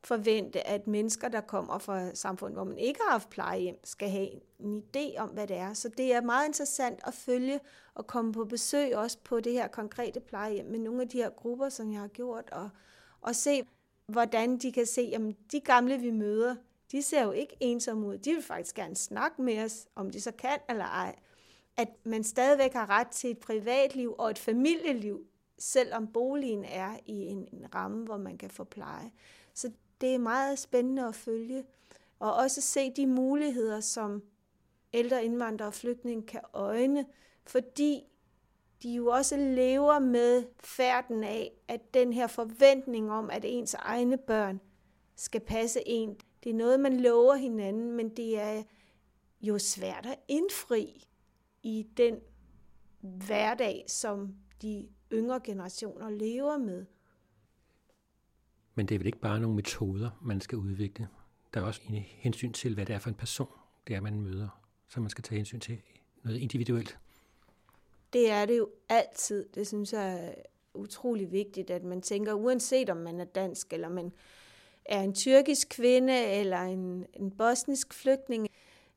forvente, 0.04 0.68
at 0.68 0.88
mennesker, 0.88 1.30
der 1.30 1.42
kommer 1.42 1.78
fra 1.78 2.16
samfund, 2.16 2.54
hvor 2.54 2.64
man 2.64 2.78
ikke 2.78 3.00
har 3.04 3.12
haft 3.12 3.30
plejehjem, 3.30 3.80
skal 3.84 4.10
have 4.10 4.30
en 4.60 4.84
idé 4.84 5.18
om, 5.18 5.30
hvad 5.30 5.48
det 5.48 5.58
er. 5.58 5.74
Så 5.74 5.90
det 5.90 6.14
er 6.14 6.22
meget 6.22 6.48
interessant 6.48 7.00
at 7.04 7.14
følge 7.14 7.60
og 7.94 8.08
komme 8.08 8.34
på 8.34 8.46
besøg 8.46 8.96
også 8.96 9.18
på 9.24 9.40
det 9.40 9.54
her 9.54 9.68
konkrete 9.68 10.20
plejehjem 10.20 10.66
med 10.66 10.80
nogle 10.80 11.02
af 11.02 11.10
de 11.10 11.18
her 11.18 11.30
grupper, 11.30 11.70
som 11.70 11.92
jeg 11.92 12.02
har 12.02 12.08
gjort, 12.08 12.50
og, 12.52 12.70
og 13.22 13.36
se, 13.36 13.64
hvordan 14.06 14.58
de 14.58 14.72
kan 14.72 14.86
se, 14.86 15.12
at 15.16 15.22
de 15.52 15.60
gamle, 15.60 15.98
vi 15.98 16.12
møder, 16.12 16.56
de 16.92 17.02
ser 17.02 17.24
jo 17.24 17.32
ikke 17.32 17.56
ensomme 17.60 18.08
ud. 18.08 18.18
De 18.18 18.34
vil 18.34 18.44
faktisk 18.44 18.76
gerne 18.76 18.96
snakke 18.96 19.42
med 19.42 19.64
os, 19.64 19.88
om 19.96 20.12
de 20.12 20.22
så 20.22 20.32
kan 20.32 20.60
eller 20.70 20.86
ej. 20.86 21.16
At 21.78 21.90
man 22.04 22.24
stadigvæk 22.24 22.74
har 22.74 22.90
ret 22.90 23.08
til 23.08 23.32
et 23.32 23.38
privatliv 23.38 24.16
og 24.18 24.30
et 24.30 24.40
familieliv, 24.40 25.26
selvom 25.60 26.08
boligen 26.08 26.66
er 26.66 26.98
i 27.06 27.26
en, 27.26 27.48
en 27.54 27.76
ramme, 27.76 28.06
hvor 28.06 28.18
man 28.18 28.38
kan 28.38 28.50
få 28.50 28.64
pleje. 28.64 29.12
Så 29.54 29.72
det 30.02 30.16
er 30.16 30.20
meget 30.20 30.60
spændende 30.60 31.08
at 31.08 31.16
følge, 31.16 31.64
og 32.20 32.34
også 32.34 32.62
se 32.62 32.92
de 32.92 33.08
muligheder, 33.08 33.80
som 33.80 34.24
ældre 34.94 35.26
indvandrere 35.26 35.70
og 35.70 35.74
flygtninge 35.74 36.28
kan 36.28 36.42
øjne 36.54 37.06
fordi 37.50 38.04
de 38.84 38.94
jo 38.94 39.08
også 39.08 39.38
lever 39.38 40.00
med 40.00 40.46
færden 40.60 41.24
af, 41.24 41.52
at 41.68 41.94
den 41.94 42.14
her 42.14 42.28
forventning 42.28 43.12
om, 43.12 43.30
at 43.30 43.46
ens 43.46 43.74
egne 43.74 44.18
børn 44.18 44.62
skal 45.16 45.42
passe 45.42 45.80
en, 45.86 46.18
det 46.44 46.50
er 46.50 46.54
noget, 46.54 46.80
man 46.80 47.00
lover 47.00 47.36
hinanden, 47.36 47.92
men 47.92 48.10
det 48.10 48.40
er 48.40 48.64
jo 49.42 49.60
svært 49.60 50.06
at 50.06 50.20
indfri 50.28 51.08
i 51.64 51.88
den 51.98 52.20
hverdag, 53.02 53.86
som 53.88 54.36
de 54.62 54.88
yngre 55.14 55.40
generationer 55.44 56.10
lever 56.10 56.58
med. 56.58 56.86
Men 58.76 58.86
det 58.86 58.96
er 58.96 59.00
vel 59.00 59.08
ikke 59.08 59.20
bare 59.20 59.40
nogle 59.40 59.56
metoder, 59.56 60.10
man 60.22 60.42
skal 60.42 60.58
udvikle. 60.58 61.08
Der 61.54 61.60
er 61.60 61.66
også 61.66 61.82
en 61.90 61.96
hensyn 61.96 62.54
til, 62.54 62.74
hvad 62.74 62.86
det 62.86 62.96
er 62.96 63.00
for 63.00 63.10
en 63.10 63.16
person, 63.16 63.50
det 63.88 63.96
er, 63.96 64.02
man 64.02 64.22
møder, 64.22 64.62
som 64.90 65.04
man 65.04 65.10
skal 65.10 65.24
tage 65.24 65.38
hensyn 65.38 65.60
til 65.60 65.82
noget 66.24 66.38
individuelt. 66.38 67.00
Det 68.14 68.32
er 68.32 68.46
det 68.46 68.58
jo 68.58 68.70
altid. 68.90 69.46
Det 69.56 69.68
synes 69.68 69.94
jeg 69.94 70.26
er 70.28 70.34
utrolig 70.74 71.32
vigtigt, 71.32 71.70
at 71.70 71.84
man 71.84 72.02
tænker, 72.02 72.34
uanset 72.34 72.90
om 72.90 72.98
man 72.98 73.20
er 73.20 73.26
dansk, 73.26 73.74
eller 73.74 73.90
man 73.90 74.12
er 74.86 75.02
en 75.02 75.14
tyrkisk 75.14 75.70
kvinde, 75.70 76.24
eller 76.24 76.62
en, 76.62 77.06
en 77.14 77.32
bosnisk 77.32 77.94
flygtning, 77.94 78.48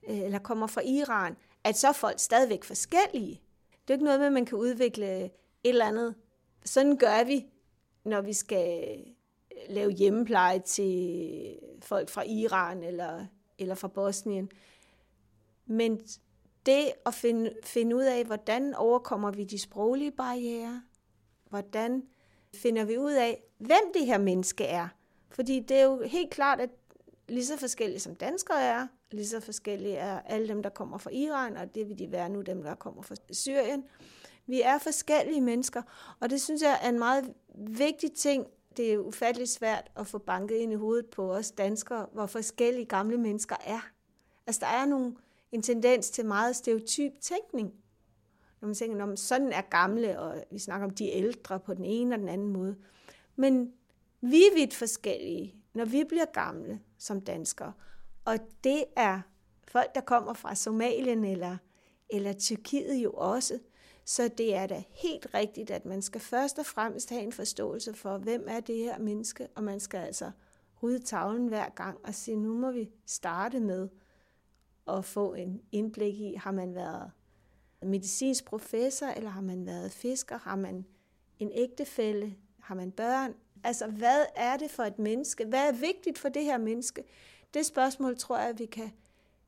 øh, 0.09 0.19
eller 0.19 0.39
kommer 0.39 0.67
fra 0.67 0.81
Iran, 0.81 1.37
at 1.65 1.77
så 1.77 1.89
er 1.89 1.93
folk 1.93 2.19
stadigvæk 2.19 2.65
forskellige. 2.65 3.41
Det 3.71 3.91
er 3.91 3.95
ikke 3.95 4.05
noget 4.05 4.21
med, 4.21 4.27
at 4.27 4.33
man 4.33 4.47
kan 4.47 4.59
udvikle 4.59 5.31
et 5.65 5.69
eller 5.69 5.87
andet. 5.87 6.15
Sådan 6.65 6.97
gør 6.97 7.25
vi, 7.25 7.47
når 8.05 8.21
vi 8.21 8.33
skal 8.33 8.89
øh, 8.89 9.75
lave 9.75 9.91
hjemmepleje 9.91 10.59
til 10.59 11.59
folk 11.81 12.09
fra 12.09 12.23
Iran 12.23 12.83
eller, 12.83 13.27
eller 13.59 13.75
fra 13.75 13.89
Bosnien. 13.89 14.51
Men 15.67 16.01
det 16.67 16.93
at 17.07 17.15
finde, 17.15 17.53
finde 17.65 17.97
ud 17.97 18.03
af, 18.03 18.25
hvordan 18.25 18.75
overkommer 18.75 19.31
vi 19.31 19.45
de 19.45 19.59
sproglige 19.59 20.13
barriere, 20.13 20.83
hvordan 21.49 22.03
finder 22.55 22.85
vi 22.85 22.99
ud 22.99 23.13
af, 23.13 23.43
hvem 23.59 23.93
det 23.95 24.07
her 24.07 24.19
menneske 24.19 24.65
er. 24.65 24.89
Fordi 25.31 25.61
det 25.61 25.77
er 25.77 25.85
jo 25.85 26.03
helt 26.03 26.31
klart, 26.31 26.61
at 26.61 26.71
lige 27.29 27.47
så 27.47 27.57
forskellige 27.57 28.01
som 28.01 28.15
danskere 28.15 28.63
er, 28.63 28.87
lige 29.11 29.27
så 29.27 29.41
forskellige 29.41 29.97
er 29.97 30.21
alle 30.21 30.49
dem, 30.49 30.63
der 30.63 30.71
kommer 30.71 30.99
fra 30.99 31.11
Iran, 31.11 31.57
og 31.57 31.75
det 31.75 31.89
vil 31.89 31.99
de 31.99 32.13
være 32.13 32.29
nu, 32.29 32.41
dem, 32.41 32.63
der 32.63 32.75
kommer 32.75 33.03
fra 33.03 33.15
Syrien. 33.31 33.85
Vi 34.53 34.61
er 34.61 34.79
forskellige 34.79 35.41
mennesker, 35.41 35.83
og 36.21 36.31
det 36.31 36.41
synes 36.41 36.63
jeg 36.63 36.79
er 36.83 36.89
en 36.89 36.99
meget 36.99 37.35
vigtig 37.55 38.13
ting. 38.13 38.47
Det 38.77 38.93
er 38.93 38.99
ufatteligt 38.99 39.51
svært 39.51 39.91
at 39.97 40.07
få 40.07 40.19
banket 40.19 40.55
ind 40.55 40.73
i 40.73 40.77
hovedet 40.77 41.07
på 41.07 41.33
os 41.33 41.51
danskere, 41.51 42.07
hvor 42.13 42.27
forskellige 42.27 42.85
gamle 42.85 43.19
mennesker 43.19 43.57
er. 43.65 43.81
Altså, 44.47 44.61
der 44.61 44.67
er 44.67 44.87
nogle, 44.87 45.17
en 45.53 45.63
tendens 45.63 46.11
til 46.11 46.27
meget 46.27 46.57
stereotyp 46.57 47.13
tænkning. 47.21 47.73
Når 48.61 48.67
man 48.67 48.75
tænker, 48.75 49.03
om 49.03 49.17
sådan 49.17 49.53
er 49.53 49.61
gamle, 49.61 50.21
og 50.21 50.45
vi 50.51 50.59
snakker 50.59 50.87
om 50.87 50.95
de 50.95 51.11
ældre 51.11 51.61
på 51.61 51.75
den 51.75 51.85
ene 51.85 52.15
og 52.15 52.19
den 52.19 52.29
anden 52.29 52.49
måde. 52.49 52.77
Men 53.37 53.73
vi 54.21 54.37
er 54.37 54.55
vidt 54.55 54.75
forskellige, 54.75 55.55
når 55.75 55.85
vi 55.85 56.05
bliver 56.09 56.25
gamle 56.33 56.81
som 56.99 57.21
danskere. 57.21 57.73
Og 58.25 58.39
det 58.65 58.85
er 58.97 59.21
folk, 59.69 59.95
der 59.95 60.01
kommer 60.01 60.33
fra 60.35 60.55
Somalien 60.55 61.25
eller, 61.25 61.57
eller 62.11 62.33
Tyrkiet 62.33 62.97
jo 62.97 63.13
også. 63.13 63.59
Så 64.13 64.29
det 64.29 64.55
er 64.55 64.67
da 64.67 64.83
helt 64.91 65.27
rigtigt, 65.35 65.71
at 65.71 65.85
man 65.85 66.03
skal 66.03 66.21
først 66.21 66.59
og 66.59 66.67
fremmest 66.67 67.11
have 67.11 67.23
en 67.23 67.33
forståelse 67.33 67.95
for, 67.95 68.19
hvem 68.19 68.45
er 68.49 68.61
det 68.61 68.77
her 68.77 68.99
menneske, 68.99 69.49
og 69.55 69.65
man 69.65 69.81
skal 69.81 69.99
altså 69.99 70.31
rydde 70.83 70.99
tavlen 70.99 71.49
hver 71.49 71.69
gang 71.69 71.99
og 72.05 72.15
sige, 72.15 72.37
nu 72.37 72.55
må 72.55 72.71
vi 72.71 72.91
starte 73.07 73.61
med 73.61 73.89
at 74.89 75.05
få 75.05 75.35
en 75.35 75.63
indblik 75.73 76.21
i, 76.21 76.35
har 76.35 76.51
man 76.51 76.75
været 76.75 77.11
medicinsk 77.83 78.45
professor, 78.45 79.07
eller 79.07 79.31
har 79.31 79.41
man 79.41 79.67
været 79.67 79.93
fisker, 79.93 80.39
har 80.39 80.57
man 80.57 80.87
en 81.39 81.51
ægtefælle, 81.55 82.37
har 82.61 82.75
man 82.75 82.91
børn? 82.91 83.35
Altså, 83.65 83.87
hvad 83.87 84.25
er 84.37 84.57
det 84.57 84.71
for 84.71 84.83
et 84.83 84.99
menneske? 84.99 85.45
Hvad 85.45 85.69
er 85.69 85.73
vigtigt 85.73 86.19
for 86.19 86.29
det 86.29 86.45
her 86.45 86.59
menneske? 86.59 87.05
Det 87.55 87.67
spørgsmål 87.67 88.19
tror 88.19 88.39
jeg, 88.39 88.59
vi 88.59 88.67
kan 88.67 88.93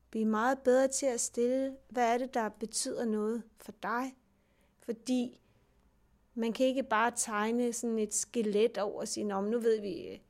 blive 0.09 0.25
meget 0.25 0.59
bedre 0.59 0.87
til 0.87 1.05
at 1.05 1.19
stille. 1.21 1.75
Hvad 1.89 2.13
er 2.13 2.17
det, 2.17 2.33
der 2.33 2.49
betyder 2.49 3.05
noget 3.05 3.43
for 3.57 3.71
dig? 3.83 4.15
Fordi 4.85 5.39
man 6.33 6.53
kan 6.53 6.65
ikke 6.65 6.83
bare 6.83 7.11
tegne 7.15 7.73
sådan 7.73 7.99
et 7.99 8.13
skelet 8.13 8.77
over 8.77 9.01
og 9.01 9.07
sige, 9.07 9.25
nu 9.25 9.59
ved 9.59 9.81
vi, 9.81 10.21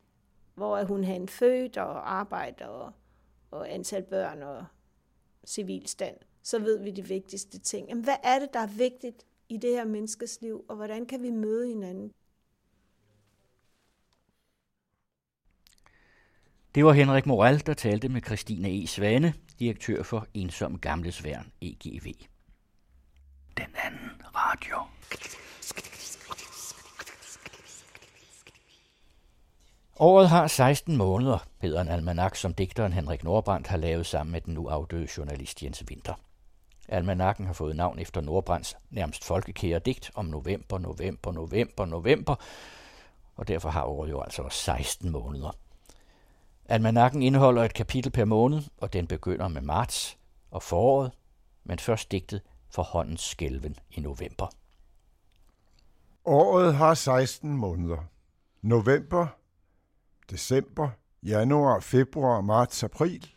hvor 0.55 0.77
er 0.77 0.85
hun 0.85 1.03
han 1.03 1.29
født 1.29 1.77
og 1.77 2.13
arbejder 2.13 2.65
og, 2.65 2.91
og 3.51 3.73
antal 3.73 4.03
børn 4.03 4.43
og 4.43 4.65
civilstand. 5.45 6.15
Så 6.43 6.59
ved 6.59 6.83
vi 6.83 6.91
de 6.91 7.07
vigtigste 7.07 7.59
ting. 7.59 7.89
Jamen, 7.89 8.03
hvad 8.03 8.17
er 8.23 8.39
det, 8.39 8.53
der 8.53 8.59
er 8.59 8.67
vigtigt 8.67 9.25
i 9.49 9.57
det 9.57 9.69
her 9.69 9.85
menneskes 9.85 10.41
liv, 10.41 10.65
og 10.67 10.75
hvordan 10.75 11.05
kan 11.05 11.23
vi 11.23 11.29
møde 11.29 11.67
hinanden? 11.67 12.11
Det 16.75 16.85
var 16.85 16.93
Henrik 16.93 17.25
Moral, 17.25 17.65
der 17.65 17.73
talte 17.73 18.09
med 18.09 18.21
Christine 18.21 18.83
E. 18.83 18.87
Svane, 18.87 19.33
direktør 19.59 20.03
for 20.03 20.27
Ensom 20.33 20.79
Gamles 20.79 21.23
Værn, 21.23 21.51
EGV. 21.61 22.13
Den 23.57 23.75
anden 23.83 24.21
radio. 24.35 24.77
Året 29.99 30.29
har 30.29 30.47
16 30.47 30.97
måneder, 30.97 31.37
hedder 31.61 31.81
en 31.81 31.87
almanak, 31.87 32.35
som 32.35 32.53
digteren 32.53 32.93
Henrik 32.93 33.23
Nordbrandt 33.23 33.67
har 33.67 33.77
lavet 33.77 34.05
sammen 34.05 34.31
med 34.31 34.41
den 34.41 34.53
nu 34.53 34.67
afdøde 34.67 35.07
journalist 35.17 35.63
Jens 35.63 35.83
Winter. 35.89 36.13
Almanakken 36.89 37.45
har 37.45 37.53
fået 37.53 37.75
navn 37.75 37.99
efter 37.99 38.21
Nordbrands 38.21 38.77
nærmest 38.89 39.25
folkekære 39.25 39.79
digt 39.79 40.11
om 40.15 40.25
november, 40.25 40.77
november, 40.77 41.31
november, 41.31 41.85
november, 41.85 42.35
og 43.35 43.47
derfor 43.47 43.69
har 43.69 43.83
året 43.83 44.09
jo 44.09 44.21
altså 44.21 44.49
16 44.49 45.09
måneder. 45.09 45.51
Almanakken 46.65 47.21
indeholder 47.21 47.63
et 47.63 47.73
kapitel 47.73 48.11
per 48.11 48.25
måned, 48.25 48.63
og 48.77 48.93
den 48.93 49.07
begynder 49.07 49.47
med 49.47 49.61
marts 49.61 50.17
og 50.51 50.63
foråret, 50.63 51.11
men 51.63 51.79
først 51.79 52.11
digtet 52.11 52.41
for 52.75 52.83
håndens 52.83 53.21
skælven 53.21 53.75
i 53.91 53.99
november. 53.99 54.47
Året 56.25 56.75
har 56.75 56.93
16 56.93 57.57
måneder. 57.57 57.97
November, 58.61 59.27
december, 60.29 60.89
januar, 61.23 61.79
februar, 61.79 62.41
marts, 62.41 62.83
april. 62.83 63.33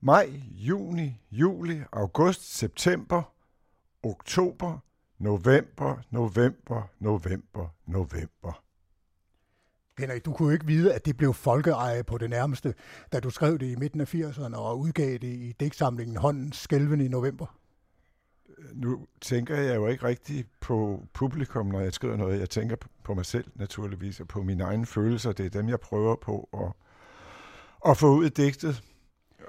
Maj, 0.00 0.26
juni, 0.50 1.20
juli, 1.30 1.80
august, 1.92 2.58
september, 2.58 3.22
oktober, 4.02 4.78
november, 5.18 5.96
november, 6.10 6.82
november, 6.98 7.68
november. 7.86 8.62
Henrik, 9.98 10.24
du 10.24 10.32
kunne 10.32 10.48
jo 10.48 10.52
ikke 10.52 10.66
vide, 10.66 10.94
at 10.94 11.06
det 11.06 11.16
blev 11.16 11.34
folkeeje 11.34 12.04
på 12.04 12.18
det 12.18 12.30
nærmeste, 12.30 12.74
da 13.12 13.20
du 13.20 13.30
skrev 13.30 13.58
det 13.58 13.66
i 13.66 13.76
midten 13.76 14.00
af 14.00 14.14
80'erne 14.14 14.56
og 14.56 14.78
udgav 14.78 15.12
det 15.12 15.24
i 15.24 15.52
digtsamlingen 15.60 16.16
Håndens 16.16 16.56
Skælven 16.56 17.00
i 17.00 17.08
november. 17.08 17.57
Nu 18.74 19.06
tænker 19.20 19.56
jeg 19.56 19.76
jo 19.76 19.86
ikke 19.86 20.06
rigtig 20.06 20.44
på 20.60 21.02
publikum, 21.14 21.66
når 21.66 21.80
jeg 21.80 21.92
skriver 21.92 22.16
noget. 22.16 22.40
Jeg 22.40 22.50
tænker 22.50 22.76
på 23.04 23.14
mig 23.14 23.26
selv 23.26 23.44
naturligvis, 23.54 24.20
og 24.20 24.28
på 24.28 24.42
mine 24.42 24.64
egne 24.64 24.86
følelser. 24.86 25.32
Det 25.32 25.46
er 25.46 25.50
dem, 25.50 25.68
jeg 25.68 25.80
prøver 25.80 26.16
på 26.16 26.48
at, 26.52 26.72
at 27.90 27.96
få 27.96 28.14
ud 28.14 28.26
i 28.26 28.28
digtet. 28.28 28.82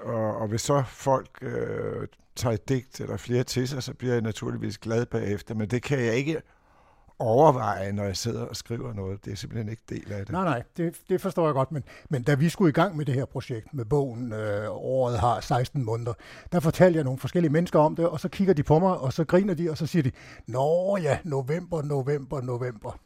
Og, 0.00 0.36
og 0.36 0.48
hvis 0.48 0.60
så 0.60 0.82
folk 0.86 1.38
øh, 1.42 2.08
tager 2.36 2.54
et 2.54 2.68
digt 2.68 3.00
eller 3.00 3.16
flere 3.16 3.44
til 3.44 3.68
sig, 3.68 3.82
så 3.82 3.94
bliver 3.94 4.12
jeg 4.12 4.22
naturligvis 4.22 4.78
glad 4.78 5.06
bagefter. 5.06 5.54
Men 5.54 5.70
det 5.70 5.82
kan 5.82 5.98
jeg 5.98 6.14
ikke 6.14 6.42
overveje, 7.20 7.92
når 7.92 8.04
jeg 8.04 8.16
sidder 8.16 8.42
og 8.42 8.56
skriver 8.56 8.94
noget. 8.94 9.24
Det 9.24 9.32
er 9.32 9.36
simpelthen 9.36 9.68
ikke 9.68 9.82
del 9.88 10.12
af 10.12 10.26
det. 10.26 10.32
Nej, 10.32 10.44
nej, 10.44 10.62
det, 10.76 10.96
det 11.08 11.20
forstår 11.20 11.44
jeg 11.46 11.54
godt, 11.54 11.72
men, 11.72 11.82
men 12.10 12.22
da 12.22 12.34
vi 12.34 12.48
skulle 12.48 12.68
i 12.68 12.72
gang 12.72 12.96
med 12.96 13.04
det 13.04 13.14
her 13.14 13.24
projekt 13.24 13.74
med 13.74 13.84
bogen, 13.84 14.32
øh, 14.32 14.66
året 14.68 15.18
har 15.18 15.40
16 15.40 15.84
måneder, 15.84 16.12
der 16.52 16.60
fortalte 16.60 16.96
jeg 16.96 17.04
nogle 17.04 17.18
forskellige 17.18 17.52
mennesker 17.52 17.78
om 17.78 17.96
det, 17.96 18.08
og 18.08 18.20
så 18.20 18.28
kigger 18.28 18.54
de 18.54 18.62
på 18.62 18.78
mig, 18.78 18.98
og 18.98 19.12
så 19.12 19.24
griner 19.24 19.54
de, 19.54 19.70
og 19.70 19.78
så 19.78 19.86
siger 19.86 20.02
de, 20.02 20.10
Nå 20.46 20.96
ja, 21.02 21.18
november, 21.24 21.82
november, 21.82 22.40
november. 22.40 22.98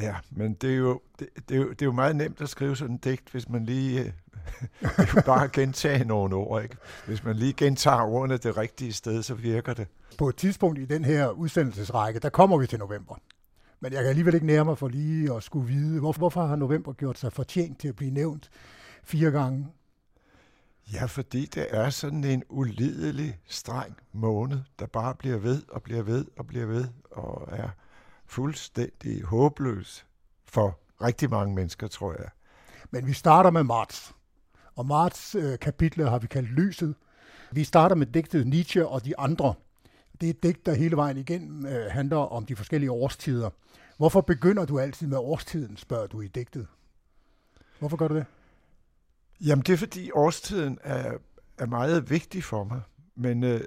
Ja, 0.00 0.16
men 0.30 0.54
det 0.54 0.70
er, 0.70 0.76
jo, 0.76 1.00
det, 1.18 1.28
det, 1.48 1.54
er 1.54 1.58
jo, 1.58 1.70
det 1.70 1.82
er 1.82 1.86
jo 1.86 1.92
meget 1.92 2.16
nemt 2.16 2.40
at 2.40 2.48
skrive 2.48 2.76
sådan 2.76 2.94
en 2.94 2.98
digt, 2.98 3.30
hvis 3.30 3.48
man 3.48 3.66
lige 3.66 4.00
øh, 4.00 5.24
bare 5.26 5.48
gentage 5.48 6.04
nogle 6.04 6.34
ord. 6.34 6.62
Ikke? 6.62 6.76
Hvis 7.06 7.24
man 7.24 7.36
lige 7.36 7.52
gentager 7.52 8.02
ordene 8.02 8.36
det 8.36 8.56
rigtige 8.56 8.92
sted, 8.92 9.22
så 9.22 9.34
virker 9.34 9.74
det. 9.74 9.86
På 10.18 10.28
et 10.28 10.36
tidspunkt 10.36 10.78
i 10.78 10.84
den 10.84 11.04
her 11.04 11.28
udsendelsesrække, 11.28 12.20
der 12.20 12.28
kommer 12.28 12.58
vi 12.58 12.66
til 12.66 12.78
november. 12.78 13.14
Men 13.80 13.92
jeg 13.92 14.00
kan 14.00 14.08
alligevel 14.08 14.34
ikke 14.34 14.46
nære 14.46 14.64
mig 14.64 14.78
for 14.78 14.88
lige 14.88 15.34
at 15.34 15.42
skulle 15.42 15.68
vide, 15.68 16.00
hvorfor, 16.00 16.18
hvorfor 16.18 16.46
har 16.46 16.56
november 16.56 16.92
gjort 16.92 17.18
sig 17.18 17.32
fortjent 17.32 17.80
til 17.80 17.88
at 17.88 17.96
blive 17.96 18.10
nævnt 18.10 18.50
fire 19.04 19.30
gange? 19.30 19.66
Ja, 20.92 21.04
fordi 21.04 21.46
det 21.46 21.66
er 21.70 21.90
sådan 21.90 22.24
en 22.24 22.42
ulidelig 22.48 23.38
streng 23.46 23.96
måned, 24.12 24.58
der 24.78 24.86
bare 24.86 25.14
bliver 25.14 25.36
ved 25.36 25.62
og 25.68 25.82
bliver 25.82 26.02
ved 26.02 26.24
og 26.36 26.46
bliver 26.46 26.66
ved 26.66 26.84
og 27.10 27.48
er 27.52 27.68
fuldstændig 28.26 29.22
håbløs 29.22 30.06
for 30.44 30.78
rigtig 31.02 31.30
mange 31.30 31.54
mennesker, 31.54 31.86
tror 31.86 32.12
jeg. 32.12 32.28
Men 32.90 33.06
vi 33.06 33.12
starter 33.12 33.50
med 33.50 33.62
marts. 33.62 34.14
Og 34.76 34.86
marts 34.86 35.34
øh, 35.34 35.58
kapitlet 35.58 36.10
har 36.10 36.18
vi 36.18 36.26
kaldt 36.26 36.48
Lyset. 36.48 36.94
Vi 37.52 37.64
starter 37.64 37.96
med 37.96 38.06
digtet 38.06 38.46
Nietzsche 38.46 38.88
og 38.88 39.04
de 39.04 39.18
andre. 39.18 39.54
Det 40.20 40.26
er 40.26 40.30
et 40.30 40.42
digt, 40.42 40.66
der 40.66 40.74
hele 40.74 40.96
vejen 40.96 41.16
igennem 41.16 41.66
øh, 41.66 41.90
handler 41.90 42.16
om 42.16 42.46
de 42.46 42.56
forskellige 42.56 42.90
årstider. 42.90 43.50
Hvorfor 43.96 44.20
begynder 44.20 44.64
du 44.64 44.78
altid 44.78 45.06
med 45.06 45.18
årstiden, 45.18 45.76
spørger 45.76 46.06
du 46.06 46.20
i 46.20 46.28
digtet. 46.28 46.66
Hvorfor 47.78 47.96
gør 47.96 48.08
du 48.08 48.14
det? 48.14 48.26
Jamen, 49.40 49.62
det 49.62 49.72
er 49.72 49.76
fordi 49.76 50.10
årstiden 50.10 50.78
er, 50.82 51.12
er 51.58 51.66
meget 51.66 52.10
vigtig 52.10 52.44
for 52.44 52.64
mig. 52.64 52.80
Men 53.16 53.44
øh, 53.44 53.60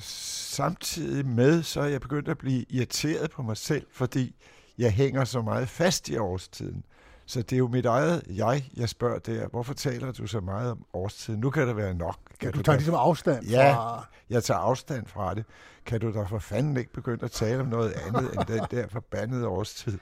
samtidig 0.00 1.26
med, 1.26 1.62
så 1.62 1.80
er 1.80 1.86
jeg 1.86 2.00
begyndt 2.00 2.28
at 2.28 2.38
blive 2.38 2.64
irriteret 2.68 3.30
på 3.30 3.42
mig 3.42 3.56
selv, 3.56 3.86
fordi 3.92 4.34
jeg 4.78 4.92
hænger 4.92 5.24
så 5.24 5.42
meget 5.42 5.68
fast 5.68 6.08
i 6.08 6.16
årstiden. 6.16 6.84
Så 7.26 7.42
det 7.42 7.52
er 7.52 7.58
jo 7.58 7.68
mit 7.68 7.86
eget 7.86 8.22
jeg, 8.34 8.70
jeg 8.76 8.88
spørger 8.88 9.18
der, 9.18 9.48
hvorfor 9.48 9.74
taler 9.74 10.12
du 10.12 10.26
så 10.26 10.40
meget 10.40 10.70
om 10.70 10.84
årstiden? 10.92 11.40
Nu 11.40 11.50
kan 11.50 11.68
det 11.68 11.76
være 11.76 11.94
nok. 11.94 12.18
Kan 12.40 12.52
du, 12.52 12.58
du 12.58 12.62
tager 12.62 12.74
da- 12.74 12.78
ligesom 12.78 12.94
afstand 12.94 13.44
Ja, 13.46 13.74
fra... 13.74 14.06
jeg 14.30 14.44
tager 14.44 14.58
afstand 14.60 15.06
fra 15.06 15.34
det. 15.34 15.44
Kan 15.86 16.00
du 16.00 16.12
da 16.12 16.22
for 16.22 16.38
fanden 16.38 16.76
ikke 16.76 16.92
begynde 16.92 17.24
at 17.24 17.30
tale 17.30 17.60
om 17.60 17.66
noget 17.66 17.92
andet 17.92 18.32
end 18.34 18.46
den 18.46 18.66
der 18.70 18.88
forbandede 18.88 19.46
årstid? 19.46 19.98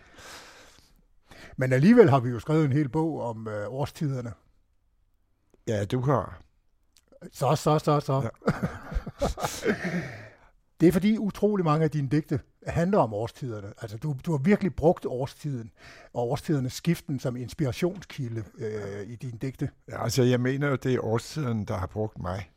Men 1.56 1.72
alligevel 1.72 2.10
har 2.10 2.20
vi 2.20 2.30
jo 2.30 2.40
skrevet 2.40 2.64
en 2.64 2.72
hel 2.72 2.88
bog 2.88 3.22
om 3.22 3.48
øh, 3.48 3.66
årstiderne. 3.68 4.32
Ja, 5.68 5.84
du 5.84 6.00
har. 6.00 6.40
Så, 7.32 7.56
så, 7.56 7.78
så, 7.78 8.00
så. 8.00 8.22
Ja. 8.22 8.28
det 10.80 10.88
er 10.88 10.92
fordi 10.92 11.18
utrolig 11.18 11.64
mange 11.64 11.84
af 11.84 11.90
dine 11.90 12.08
digte 12.08 12.40
handler 12.66 12.98
om 12.98 13.14
årstiderne. 13.14 13.72
Altså, 13.80 13.96
du, 13.96 14.16
du 14.26 14.30
har 14.30 14.38
virkelig 14.38 14.74
brugt 14.74 15.06
årstiden 15.06 15.70
og 16.14 16.30
årstidernes 16.30 16.72
skiften 16.72 17.20
som 17.20 17.36
inspirationskilde 17.36 18.44
øh, 18.58 19.06
i 19.06 19.16
dine 19.16 19.38
digte. 19.42 19.70
Ja, 19.88 20.04
altså, 20.04 20.22
jeg 20.22 20.40
mener 20.40 20.68
jo, 20.68 20.76
det 20.76 20.94
er 20.94 21.04
årstiden, 21.04 21.64
der 21.64 21.76
har 21.76 21.86
brugt 21.86 22.18
mig. 22.18 22.50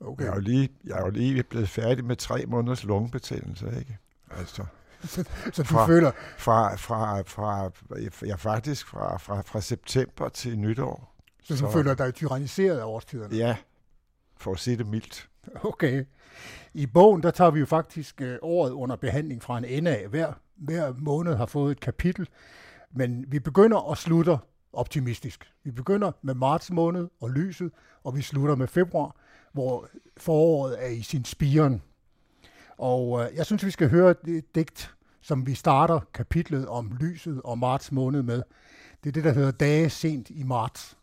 Okay. 0.00 0.24
Jeg 0.24 0.30
er 0.30 0.34
jo 0.34 0.40
lige, 0.40 0.68
jeg 0.84 0.98
er 0.98 1.04
jo 1.04 1.10
lige 1.10 1.42
blevet 1.42 1.68
færdig 1.68 2.04
med 2.04 2.16
tre 2.16 2.44
måneders 2.46 2.84
lungebetændelse, 2.84 3.66
ikke? 3.78 3.98
Altså, 4.30 4.64
Så, 5.04 5.24
så 5.52 5.62
du 5.62 5.86
føler... 5.86 6.10
Fra, 6.38 6.76
fra, 6.76 7.20
fra, 7.20 7.70
ja, 8.26 8.34
faktisk 8.34 8.86
fra, 8.86 9.16
fra, 9.16 9.42
fra 9.42 9.60
september 9.60 10.28
til 10.28 10.58
nytår. 10.58 11.14
Så 11.56 11.66
du 11.66 11.70
føler 11.70 11.94
dig 11.94 12.14
tyranniseret 12.14 12.78
af 12.78 12.84
årstiderne? 12.84 13.36
Ja, 13.36 13.56
for 14.36 14.52
at 14.52 14.58
sige 14.58 14.76
det 14.76 14.86
mildt. 14.86 15.28
Okay. 15.62 16.04
I 16.74 16.86
bogen, 16.86 17.22
der 17.22 17.30
tager 17.30 17.50
vi 17.50 17.60
jo 17.60 17.66
faktisk 17.66 18.20
øh, 18.20 18.38
året 18.42 18.70
under 18.70 18.96
behandling 18.96 19.42
fra 19.42 19.58
en 19.58 19.64
ende 19.64 19.96
af. 19.96 20.08
Hver, 20.08 20.32
hver 20.56 20.92
måned 20.98 21.34
har 21.34 21.46
fået 21.46 21.72
et 21.72 21.80
kapitel, 21.80 22.28
men 22.92 23.24
vi 23.28 23.38
begynder 23.38 23.76
og 23.76 23.98
slutter 23.98 24.38
optimistisk. 24.72 25.52
Vi 25.64 25.70
begynder 25.70 26.12
med 26.22 26.34
marts 26.34 26.70
måned 26.70 27.08
og 27.20 27.30
lyset, 27.30 27.72
og 28.04 28.16
vi 28.16 28.22
slutter 28.22 28.54
med 28.54 28.66
februar, 28.66 29.16
hvor 29.52 29.88
foråret 30.16 30.84
er 30.84 30.88
i 30.88 31.02
sin 31.02 31.24
spiren. 31.24 31.82
Og 32.78 33.22
øh, 33.22 33.36
jeg 33.36 33.46
synes, 33.46 33.64
vi 33.64 33.70
skal 33.70 33.90
høre 33.90 34.14
det 34.24 34.54
digt, 34.54 34.94
som 35.20 35.46
vi 35.46 35.54
starter 35.54 36.00
kapitlet 36.14 36.68
om 36.68 36.96
lyset 37.00 37.42
og 37.44 37.58
marts 37.58 37.92
måned 37.92 38.22
med. 38.22 38.42
Det 39.04 39.08
er 39.10 39.12
det, 39.12 39.24
der 39.24 39.32
hedder 39.32 39.50
Dage 39.50 39.90
sent 39.90 40.30
i 40.30 40.42
marts. 40.42 40.97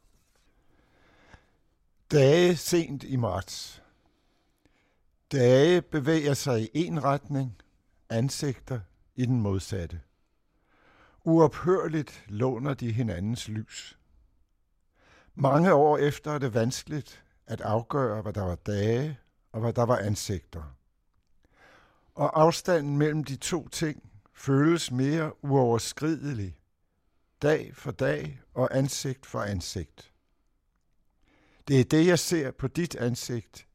Dage 2.11 2.56
sent 2.56 3.03
i 3.03 3.16
marts. 3.16 3.84
Dage 5.32 5.82
bevæger 5.82 6.34
sig 6.34 6.61
i 6.61 6.69
en 6.74 7.03
retning, 7.03 7.61
ansigter 8.09 8.80
i 9.16 9.25
den 9.25 9.42
modsatte. 9.42 10.01
Uophørligt 11.24 12.25
låner 12.27 12.74
de 12.74 12.92
hinandens 12.92 13.48
lys. 13.48 14.00
Mange 15.35 15.74
år 15.74 15.98
efter 15.98 16.32
er 16.32 16.38
det 16.38 16.53
vanskeligt 16.53 17.24
at 17.48 17.61
afgøre, 17.61 18.22
hvad 18.22 18.34
der 18.34 18.43
var 18.43 18.56
dage 18.56 19.19
og 19.51 19.61
hvad 19.61 19.74
der 19.74 19.84
var 19.84 19.98
ansigter. 19.98 20.75
Og 22.16 22.42
afstanden 22.42 22.98
mellem 22.98 23.24
de 23.24 23.35
to 23.35 23.67
ting 23.67 24.09
føles 24.34 24.92
mere 24.92 25.43
uoverskridelig, 25.43 26.59
dag 27.42 27.75
for 27.75 27.92
dag 27.92 28.42
og 28.53 28.77
ansigt 28.77 29.25
for 29.25 29.42
ansigt. 29.42 30.11
Det 31.68 31.80
er 31.80 31.84
det, 31.84 32.08
jeg 32.08 32.19
ser 32.19 32.52
på 32.52 32.68
dit 32.68 32.95
ansigt, 32.95 33.68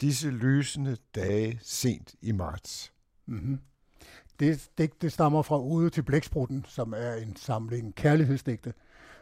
disse 0.00 0.30
lysende 0.30 0.96
dage 1.14 1.58
sent 1.62 2.14
i 2.20 2.32
marts. 2.32 2.92
Mm-hmm. 3.26 3.58
Det, 4.40 4.68
det, 4.78 5.02
det 5.02 5.12
stammer 5.12 5.42
fra 5.42 5.60
Ode 5.60 5.90
til 5.90 6.02
Blæksprutten, 6.02 6.64
som 6.68 6.94
er 6.96 7.14
en 7.14 7.36
samling 7.36 7.94
kærlighedsdigte. 7.94 8.74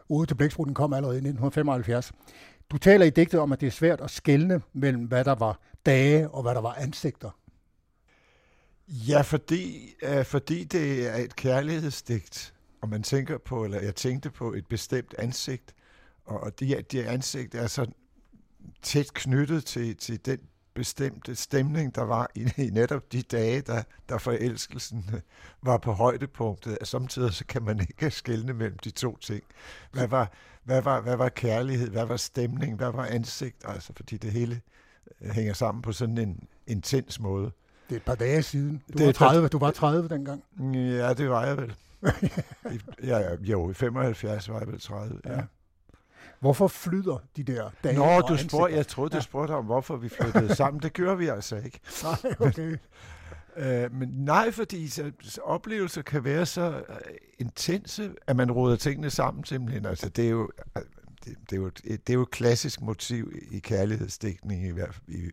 Ode 0.08 0.26
til 0.26 0.34
Blæksprutten 0.34 0.74
kom 0.74 0.92
allerede 0.92 1.16
i 1.16 1.24
1975. 1.28 2.12
Du 2.70 2.78
taler 2.78 3.06
i 3.06 3.10
digtet 3.10 3.40
om, 3.40 3.52
at 3.52 3.60
det 3.60 3.66
er 3.66 3.70
svært 3.70 4.00
at 4.00 4.10
skelne 4.10 4.62
mellem, 4.72 5.04
hvad 5.04 5.24
der 5.24 5.34
var 5.34 5.60
dage 5.86 6.30
og 6.30 6.42
hvad 6.42 6.54
der 6.54 6.60
var 6.60 6.74
ansigter. 6.74 7.30
Ja, 8.88 9.20
fordi, 9.20 9.94
fordi 10.24 10.64
det 10.64 11.08
er 11.08 11.14
et 11.14 11.36
kærlighedsdigt, 11.36 12.54
og 12.80 12.88
man 12.88 13.02
tænker 13.02 13.38
på, 13.38 13.64
eller 13.64 13.80
jeg 13.80 13.94
tænkte 13.94 14.30
på 14.30 14.52
et 14.52 14.66
bestemt 14.66 15.14
ansigt, 15.18 15.74
og 16.24 16.60
det, 16.60 16.92
det 16.92 17.02
ansigt 17.02 17.54
er 17.54 17.66
så 17.66 17.86
tæt 18.82 19.12
knyttet 19.14 19.64
til, 19.64 19.96
til 19.96 20.26
den 20.26 20.38
bestemte 20.74 21.34
stemning, 21.34 21.94
der 21.94 22.02
var 22.02 22.30
i, 22.34 22.48
i 22.56 22.70
netop 22.70 23.12
de 23.12 23.22
dage, 23.22 23.60
der, 23.60 23.82
der 24.08 24.18
forelskelsen 24.18 25.04
øh, 25.14 25.20
var 25.62 25.76
på 25.78 25.92
højdepunktet. 25.92 26.78
Samtidig 26.82 27.32
så 27.32 27.44
kan 27.46 27.62
man 27.62 27.80
ikke 27.80 28.10
skelne 28.10 28.52
mellem 28.52 28.78
de 28.78 28.90
to 28.90 29.16
ting. 29.16 29.42
Hvad 29.92 30.08
var, 30.08 30.32
hvad, 30.64 30.82
var, 30.82 31.00
hvad 31.00 31.16
var 31.16 31.28
kærlighed? 31.28 31.90
Hvad 31.90 32.04
var 32.06 32.16
stemning? 32.16 32.76
Hvad 32.76 32.90
var 32.92 33.06
ansigt? 33.06 33.56
Altså, 33.64 33.92
fordi 33.96 34.16
det 34.16 34.32
hele 34.32 34.60
øh, 35.20 35.30
hænger 35.30 35.52
sammen 35.52 35.82
på 35.82 35.92
sådan 35.92 36.18
en 36.18 36.48
intens 36.66 37.20
måde. 37.20 37.50
Det 37.88 37.94
er 37.94 37.96
et 37.96 38.02
par 38.04 38.14
dage 38.14 38.42
siden. 38.42 38.82
Du, 38.92 38.98
Det 38.98 39.04
var, 39.04 39.10
et 39.10 39.16
par- 39.16 39.28
30, 39.28 39.48
du 39.48 39.58
var 39.58 39.70
30 39.70 40.08
dengang. 40.08 40.42
Ja, 40.74 41.12
det 41.14 41.30
var 41.30 41.46
jeg 41.46 41.56
vel. 41.56 41.74
Ja, 43.02 43.34
jo, 43.40 43.70
i 43.70 43.74
75 43.74 44.48
var 44.48 44.58
jeg 44.58 44.68
vel 44.68 44.80
30, 44.80 45.20
ja. 45.24 45.32
Ja. 45.32 45.40
Hvorfor 46.40 46.68
flyder 46.68 47.22
de 47.36 47.42
der 47.42 47.70
dage 47.84 47.96
Nå, 47.98 48.20
du 48.20 48.36
spurgte, 48.36 48.76
jeg 48.76 48.86
troede, 48.86 49.16
du 49.16 49.22
spurgte 49.22 49.52
om, 49.52 49.64
hvorfor 49.64 49.96
vi 49.96 50.08
flyttede 50.08 50.54
sammen. 50.60 50.82
Det 50.82 50.92
gør 50.92 51.14
vi 51.14 51.26
altså 51.28 51.56
ikke. 51.56 51.80
Nej, 52.02 52.32
okay. 52.48 52.76
Øh, 53.56 53.94
men 53.94 54.08
nej, 54.08 54.50
fordi 54.50 54.88
så, 54.88 55.12
så 55.20 55.40
oplevelser 55.40 56.02
kan 56.02 56.24
være 56.24 56.46
så 56.46 56.62
øh, 56.88 56.94
intense, 57.38 58.10
at 58.26 58.36
man 58.36 58.52
råder 58.52 58.76
tingene 58.76 59.10
sammen 59.10 59.44
simpelthen. 59.44 59.86
Altså, 59.86 60.08
det 60.08 60.24
er 60.26 60.30
jo, 60.30 60.50
øh, 60.76 60.82
det, 61.24 61.36
det, 61.50 61.52
er 61.52 61.56
jo, 61.56 61.66
et- 61.66 61.80
det 61.84 62.10
er 62.10 62.14
jo 62.14 62.22
et 62.22 62.30
klassisk 62.30 62.80
motiv 62.80 63.32
i 63.50 63.58
kærlighedsdækning 63.58 64.64
i, 64.66 64.68
i, 64.68 64.70
i 64.70 64.76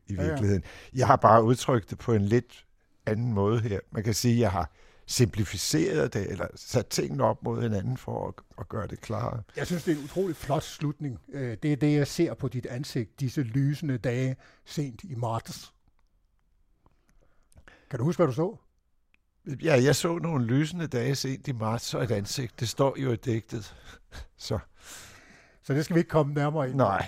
Ja, 0.10 0.22
ja. 0.24 0.28
virkeligheden. 0.28 0.64
Jeg 0.96 1.08
har 1.08 1.16
bare 1.16 1.44
udtrykt 1.44 1.90
det 1.90 1.98
på 1.98 2.14
en 2.14 2.22
lidt 2.22 2.66
anden 3.06 3.34
måde 3.34 3.60
her. 3.60 3.80
Man 3.92 4.04
kan 4.04 4.14
sige, 4.14 4.34
at 4.34 4.40
jeg 4.40 4.52
har 4.52 4.72
simplificeret 5.08 6.14
det, 6.14 6.32
eller 6.32 6.48
sat 6.56 6.88
tingene 6.88 7.24
op 7.24 7.44
mod 7.44 7.62
hinanden 7.62 7.98
for 7.98 8.28
at, 8.28 8.34
at 8.60 8.70
gøre 8.70 8.88
det 8.88 9.02
klarere. 9.02 9.44
Jeg 9.56 9.68
synes, 9.68 9.84
det 9.84 9.92
er 9.94 9.98
en 9.98 10.04
utrolig 10.04 10.36
flot 10.36 10.64
slutning. 10.64 11.20
Øh, 11.34 11.58
Det 11.64 11.72
er 11.72 11.76
det, 11.76 11.94
jeg 11.94 12.08
ser 12.08 12.34
på 12.34 12.48
dit 12.48 12.66
ansigt, 12.66 13.20
disse 13.20 13.42
lysende 13.42 13.98
dage 13.98 14.36
sent 14.66 15.04
i 15.04 15.16
marts. 15.16 15.74
Kan 17.90 18.00
du 18.00 18.06
huske, 18.06 18.20
hvad 18.20 18.28
du 18.28 18.34
så? 18.34 18.58
Ja, 19.64 19.82
jeg 19.84 19.96
så 19.96 20.18
nogle 20.18 20.46
lysende 20.46 20.88
dage 20.88 21.16
sent 21.16 21.48
i 21.48 21.52
marts 21.52 21.94
og 21.94 22.04
et 22.04 22.12
ansigt. 22.12 22.60
Det 22.60 22.70
står 22.70 22.96
jo 23.00 23.12
i 23.12 23.16
digtet. 23.16 23.76
Så 24.38 24.60
Så 25.64 25.74
det 25.74 25.86
skal 25.86 25.94
vi 25.96 26.00
ikke 26.00 26.10
komme 26.10 26.34
nærmere 26.34 26.70
ind. 26.70 26.76
Nej. 26.78 27.08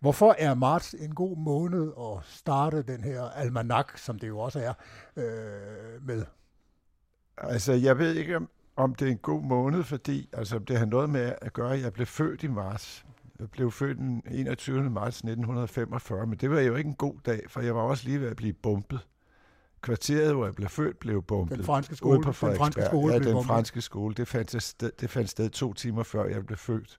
Hvorfor 0.00 0.34
er 0.38 0.54
marts 0.54 0.94
en 0.94 1.14
god 1.14 1.36
måned 1.36 1.92
at 1.98 2.24
starte 2.28 2.82
den 2.82 3.04
her 3.04 3.22
almanak, 3.22 3.98
som 3.98 4.18
det 4.18 4.28
jo 4.28 4.38
også 4.38 4.60
er, 4.60 4.72
øh, 5.16 6.06
med? 6.06 6.24
Altså, 7.42 7.72
jeg 7.72 7.98
ved 7.98 8.14
ikke, 8.14 8.36
om, 8.36 8.48
om 8.76 8.94
det 8.94 9.08
er 9.08 9.12
en 9.12 9.18
god 9.18 9.42
måned, 9.42 9.82
fordi 9.82 10.28
altså, 10.32 10.58
det 10.58 10.78
har 10.78 10.86
noget 10.86 11.10
med 11.10 11.32
at 11.42 11.52
gøre, 11.52 11.74
at 11.74 11.82
jeg 11.82 11.92
blev 11.92 12.06
født 12.06 12.42
i 12.42 12.46
marts. 12.48 13.04
Jeg 13.40 13.50
blev 13.50 13.70
født 13.70 13.98
den 13.98 14.22
21. 14.30 14.90
marts 14.90 15.16
1945, 15.16 16.26
men 16.26 16.38
det 16.38 16.50
var 16.50 16.60
jo 16.60 16.76
ikke 16.76 16.88
en 16.88 16.94
god 16.94 17.14
dag, 17.26 17.40
for 17.48 17.60
jeg 17.60 17.74
var 17.74 17.80
også 17.82 18.04
lige 18.04 18.20
ved 18.20 18.28
at 18.28 18.36
blive 18.36 18.52
bumpet. 18.52 19.00
Kvarteret, 19.80 20.34
hvor 20.34 20.44
jeg 20.44 20.54
blev 20.54 20.68
født, 20.68 20.98
blev 20.98 21.22
bumpet. 21.22 21.56
Den 21.56 21.64
franske 21.66 21.92
Ude 21.92 21.96
skole- 21.96 22.22
på 22.22 22.46
den 22.48 22.56
franske 22.56 22.84
skole 22.84 23.12
Ja, 23.12 23.18
den 23.18 23.44
franske 23.44 23.80
skole. 23.80 24.14
Det 24.14 24.28
fandt, 24.28 24.62
sted, 24.62 24.90
det 25.00 25.10
fandt 25.10 25.30
sted 25.30 25.50
to 25.50 25.72
timer 25.72 26.02
før 26.02 26.24
jeg 26.24 26.46
blev 26.46 26.58
født. 26.58 26.98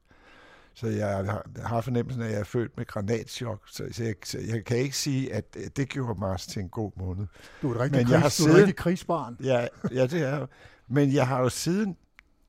Så 0.74 0.88
jeg 0.88 1.08
har, 1.08 1.46
har 1.66 1.82
fornemmelsen 1.82 2.22
af, 2.22 2.26
at 2.26 2.32
jeg 2.32 2.40
er 2.40 2.44
født 2.44 2.78
med 2.78 2.86
granatschok. 2.86 3.62
Så, 3.68 3.88
så, 3.92 4.04
jeg, 4.04 4.16
så 4.24 4.40
jeg 4.40 4.66
kan 4.66 4.78
ikke 4.78 4.98
sige, 4.98 5.34
at 5.34 5.46
øh, 5.58 5.64
det 5.76 5.90
gjorde 5.90 6.20
marts 6.20 6.48
til 6.48 6.62
en 6.62 6.70
god 6.70 6.92
måned. 6.96 7.28
Du 7.62 7.70
er 7.70 7.76
et 7.76 7.82
rigtig, 7.82 8.02
Men 8.02 8.12
jeg 8.12 8.22
har 8.22 8.36
du 8.40 8.50
er 8.50 8.50
et 8.50 8.58
rigtig 8.58 8.76
krigsbarn. 8.76 9.38
Ja, 9.44 9.68
ja, 9.92 10.08
det 10.08 10.22
er. 10.22 10.48
Men 10.88 11.14
jeg 11.14 11.28
har 11.28 11.42
jo 11.42 11.50
siden 11.50 11.98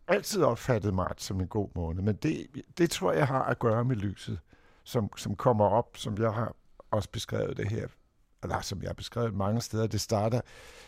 altid 0.09 0.43
opfattet 0.43 0.95
marts 0.95 1.25
som 1.25 1.41
en 1.41 1.47
god 1.47 1.69
måned. 1.75 2.03
Men 2.03 2.17
det, 2.17 2.47
det 2.79 2.91
tror 2.91 3.13
jeg 3.13 3.27
har 3.27 3.43
at 3.43 3.59
gøre 3.59 3.85
med 3.85 3.97
lyset, 3.97 4.39
som, 4.85 5.17
som 5.17 5.37
kommer 5.37 5.65
op, 5.65 5.97
som 5.97 6.19
jeg 6.19 6.31
har 6.31 6.55
også 6.91 7.09
beskrevet 7.11 7.57
det 7.57 7.69
her. 7.69 7.87
Eller 8.43 8.61
som 8.61 8.83
jeg 8.83 8.89
har 8.89 8.95
beskrevet 8.95 9.35
mange 9.35 9.61
steder. 9.61 9.87
Det 9.87 10.01
starter 10.01 10.41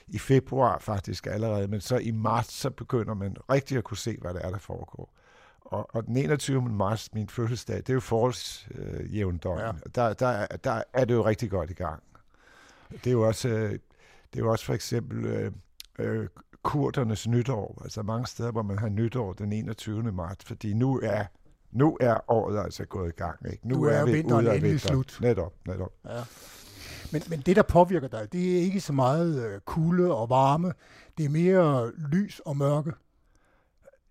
i 0.06 0.18
februar 0.18 0.78
faktisk 0.78 1.26
allerede, 1.26 1.68
men 1.68 1.80
så 1.80 1.96
i 1.96 2.10
marts, 2.10 2.52
så 2.52 2.70
begynder 2.70 3.14
man 3.14 3.36
rigtig 3.50 3.78
at 3.78 3.84
kunne 3.84 3.96
se, 3.96 4.16
hvad 4.20 4.34
det 4.34 4.44
er, 4.44 4.50
der 4.50 4.58
foregår. 4.58 5.12
Og, 5.70 5.94
og 5.94 6.06
den 6.06 6.16
21. 6.16 6.62
marts, 6.62 7.14
min 7.14 7.28
fødselsdag, 7.28 7.76
det 7.76 7.88
er 7.88 7.94
jo 7.94 8.00
forårsjævndøgn. 8.00 9.58
Øh, 9.58 9.64
Ja. 9.64 9.72
der, 9.94 10.12
der, 10.12 10.26
er- 10.26 10.56
der 10.56 10.82
er 10.92 11.04
det 11.04 11.14
jo 11.14 11.24
rigtig 11.26 11.50
godt 11.50 11.70
i 11.70 11.74
gang. 11.74 12.02
Det 12.90 13.06
er 13.06 13.10
jo 13.12 13.22
også... 13.26 13.48
Øh, 13.48 13.70
det 14.32 14.40
er 14.42 14.44
jo 14.44 14.50
også 14.50 14.64
for 14.64 14.74
eksempel 14.74 15.24
øh, 15.24 15.52
øh, 15.98 16.28
kurdernes 16.62 17.28
nytår, 17.28 17.80
altså 17.84 18.02
mange 18.02 18.26
steder, 18.26 18.52
hvor 18.52 18.62
man 18.62 18.78
har 18.78 18.88
nytår 18.88 19.32
den 19.32 19.52
21. 19.52 20.02
marts, 20.12 20.44
fordi 20.44 20.72
nu 20.74 21.00
er 21.02 21.24
nu 21.72 21.96
er 22.00 22.30
året 22.30 22.64
altså 22.64 22.84
gået 22.84 23.08
i 23.08 23.12
gang. 23.16 23.38
Ikke? 23.52 23.68
Nu, 23.68 23.74
Nu 23.76 23.82
er 23.84 24.04
vi 24.04 24.12
vinteren 24.12 24.44
ude 24.44 24.52
af 24.52 24.56
endelig 24.56 24.80
slut. 24.80 25.18
Netop, 25.20 25.52
netop. 25.66 25.92
Ja. 26.04 26.22
Men, 27.12 27.22
men 27.28 27.40
det, 27.40 27.56
der 27.56 27.62
påvirker 27.62 28.08
dig, 28.08 28.32
det 28.32 28.56
er 28.56 28.60
ikke 28.60 28.80
så 28.80 28.92
meget 28.92 29.46
øh, 29.46 29.60
kulde 29.60 30.14
og 30.14 30.28
varme. 30.30 30.72
Det 31.18 31.24
er 31.24 31.28
mere 31.28 31.92
lys 32.12 32.40
og 32.44 32.56
mørke. 32.56 32.92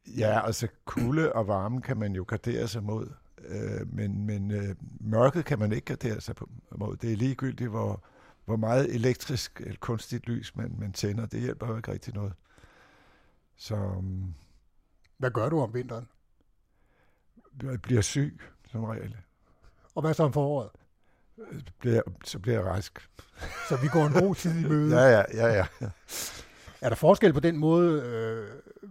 Ja, 0.07 0.45
altså 0.45 0.67
kulde 0.85 1.33
og 1.33 1.47
varme 1.47 1.81
kan 1.81 1.97
man 1.97 2.15
jo 2.15 2.25
gardere 2.27 2.67
sig 2.67 2.83
mod, 2.83 3.09
øh, 3.37 3.93
men, 3.93 4.25
men 4.25 4.51
øh, 4.51 4.75
mørket 4.99 5.45
kan 5.45 5.59
man 5.59 5.71
ikke 5.71 5.85
gardere 5.85 6.21
sig 6.21 6.35
på, 6.35 6.49
mod. 6.71 6.97
Det 6.97 7.13
er 7.13 7.17
ligegyldigt, 7.17 7.69
hvor, 7.69 8.03
hvor 8.45 8.55
meget 8.55 8.95
elektrisk 8.95 9.61
eller 9.61 9.77
kunstigt 9.79 10.27
lys 10.27 10.55
man, 10.55 10.75
man 10.79 10.93
tænder. 10.93 11.25
Det 11.25 11.41
hjælper 11.41 11.67
jo 11.67 11.77
ikke 11.77 11.91
rigtig 11.91 12.13
noget. 12.13 12.33
Så 13.57 13.75
um, 13.75 14.33
Hvad 15.17 15.31
gør 15.31 15.49
du 15.49 15.61
om 15.61 15.73
vinteren? 15.73 16.07
jeg 17.63 17.81
bliver 17.81 18.01
syg, 18.01 18.39
som 18.71 18.83
regel. 18.83 19.15
Og 19.95 20.01
hvad 20.01 20.13
så 20.13 20.23
om 20.23 20.33
foråret? 20.33 20.69
Bliver, 21.79 22.01
så 22.23 22.39
bliver 22.39 22.57
jeg 22.59 22.65
rask. 22.65 23.09
Så 23.69 23.77
vi 23.81 23.87
går 23.87 24.05
en 24.05 24.13
god 24.13 24.35
tid 24.35 24.59
i 24.59 24.69
møde. 24.69 24.95
Ja, 24.99 25.07
ja, 25.07 25.25
ja, 25.33 25.67
ja. 25.81 25.89
Er 26.81 26.89
der 26.89 26.95
forskel 26.95 27.33
på 27.33 27.39
den 27.39 27.57
måde, 27.57 28.01
øh, 28.01 28.89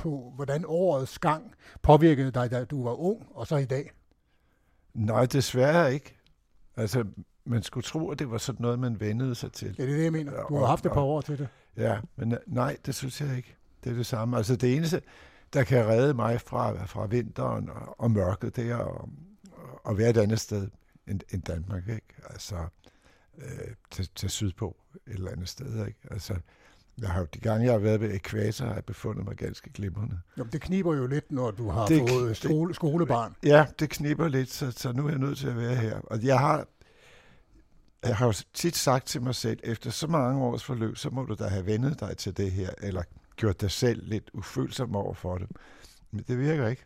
på 0.00 0.32
hvordan 0.34 0.64
årets 0.66 1.18
gang 1.18 1.54
påvirkede 1.82 2.30
dig, 2.30 2.50
da 2.50 2.64
du 2.64 2.84
var 2.84 2.94
ung, 2.94 3.26
og 3.30 3.46
så 3.46 3.56
i 3.56 3.64
dag? 3.64 3.90
Nej, 4.94 5.26
desværre 5.26 5.94
ikke. 5.94 6.16
Altså, 6.76 7.04
man 7.44 7.62
skulle 7.62 7.84
tro, 7.84 8.10
at 8.10 8.18
det 8.18 8.30
var 8.30 8.38
sådan 8.38 8.62
noget, 8.62 8.78
man 8.78 9.00
vendede 9.00 9.34
sig 9.34 9.52
til. 9.52 9.74
Ja, 9.78 9.82
det 9.82 9.92
er 9.92 9.96
det, 9.96 10.04
jeg 10.04 10.12
mener. 10.12 10.46
Du 10.46 10.56
har 10.56 10.66
haft 10.66 10.86
et 10.86 10.92
par 10.92 11.00
år 11.00 11.20
til 11.20 11.38
det. 11.38 11.48
Ja, 11.76 12.00
men 12.16 12.32
øh, 12.32 12.38
nej, 12.46 12.76
det 12.86 12.94
synes 12.94 13.20
jeg 13.20 13.36
ikke. 13.36 13.56
Det 13.84 13.92
er 13.92 13.96
det 13.96 14.06
samme. 14.06 14.36
Altså 14.36 14.56
det 14.56 14.76
eneste, 14.76 15.02
der 15.52 15.64
kan 15.64 15.86
redde 15.86 16.14
mig 16.14 16.40
fra, 16.40 16.84
fra 16.84 17.06
vinteren 17.06 17.68
og, 17.68 18.00
og 18.00 18.10
mørket, 18.10 18.56
det 18.56 18.70
er 18.70 18.78
at, 18.78 19.08
at 19.88 19.98
være 19.98 20.10
et 20.10 20.16
andet 20.16 20.40
sted 20.40 20.68
end, 21.06 21.20
end 21.30 21.42
Danmark, 21.42 21.88
ikke? 21.88 22.14
Altså 22.30 22.56
øh, 23.38 23.74
til, 23.90 24.10
til 24.14 24.30
sydpå 24.30 24.76
et 25.06 25.12
eller 25.12 25.30
andet 25.30 25.48
sted, 25.48 25.86
ikke? 25.86 25.98
Altså, 26.10 26.34
jeg 27.00 27.08
har 27.08 27.20
jo 27.20 27.26
de 27.34 27.38
gange, 27.40 27.64
jeg 27.64 27.72
har 27.72 27.78
været 27.78 28.00
ved 28.00 28.14
ekvator, 28.14 28.66
har 28.66 28.74
jeg 28.74 28.84
befundet 28.84 29.24
mig 29.24 29.36
ganske 29.36 29.70
glimrende. 29.72 30.18
Jamen, 30.36 30.52
det 30.52 30.60
kniber 30.60 30.96
jo 30.96 31.06
lidt, 31.06 31.32
når 31.32 31.50
du 31.50 31.68
har 31.68 31.86
Det- 31.86 32.08
fået 32.10 32.36
skole, 32.36 32.74
skolebarn. 32.74 33.34
Ja, 33.42 33.66
det 33.78 33.90
kniber 33.90 34.28
lidt, 34.28 34.50
så, 34.52 34.70
så 34.70 34.92
nu 34.92 35.06
er 35.06 35.10
jeg 35.10 35.18
nødt 35.18 35.38
til 35.38 35.48
at 35.48 35.56
være 35.56 35.74
her. 35.74 36.00
Og 36.00 36.22
jeg 36.22 36.38
har, 36.38 36.66
jeg 38.04 38.16
har 38.16 38.26
jo 38.26 38.32
tit 38.54 38.76
sagt 38.76 39.06
til 39.06 39.22
mig 39.22 39.34
selv, 39.34 39.58
efter 39.64 39.90
så 39.90 40.06
mange 40.06 40.42
års 40.44 40.64
forløb, 40.64 40.96
så 40.96 41.10
må 41.10 41.24
du 41.24 41.34
da 41.34 41.44
have 41.44 41.66
vendet 41.66 42.00
dig 42.00 42.16
til 42.16 42.36
det 42.36 42.50
her, 42.52 42.70
eller 42.82 43.02
gjort 43.36 43.60
dig 43.60 43.70
selv 43.70 44.02
lidt 44.08 44.30
ufølsom 44.34 44.96
over 44.96 45.14
for 45.14 45.38
det. 45.38 45.46
Men 46.10 46.24
det 46.28 46.38
virker 46.38 46.68
ikke. 46.68 46.84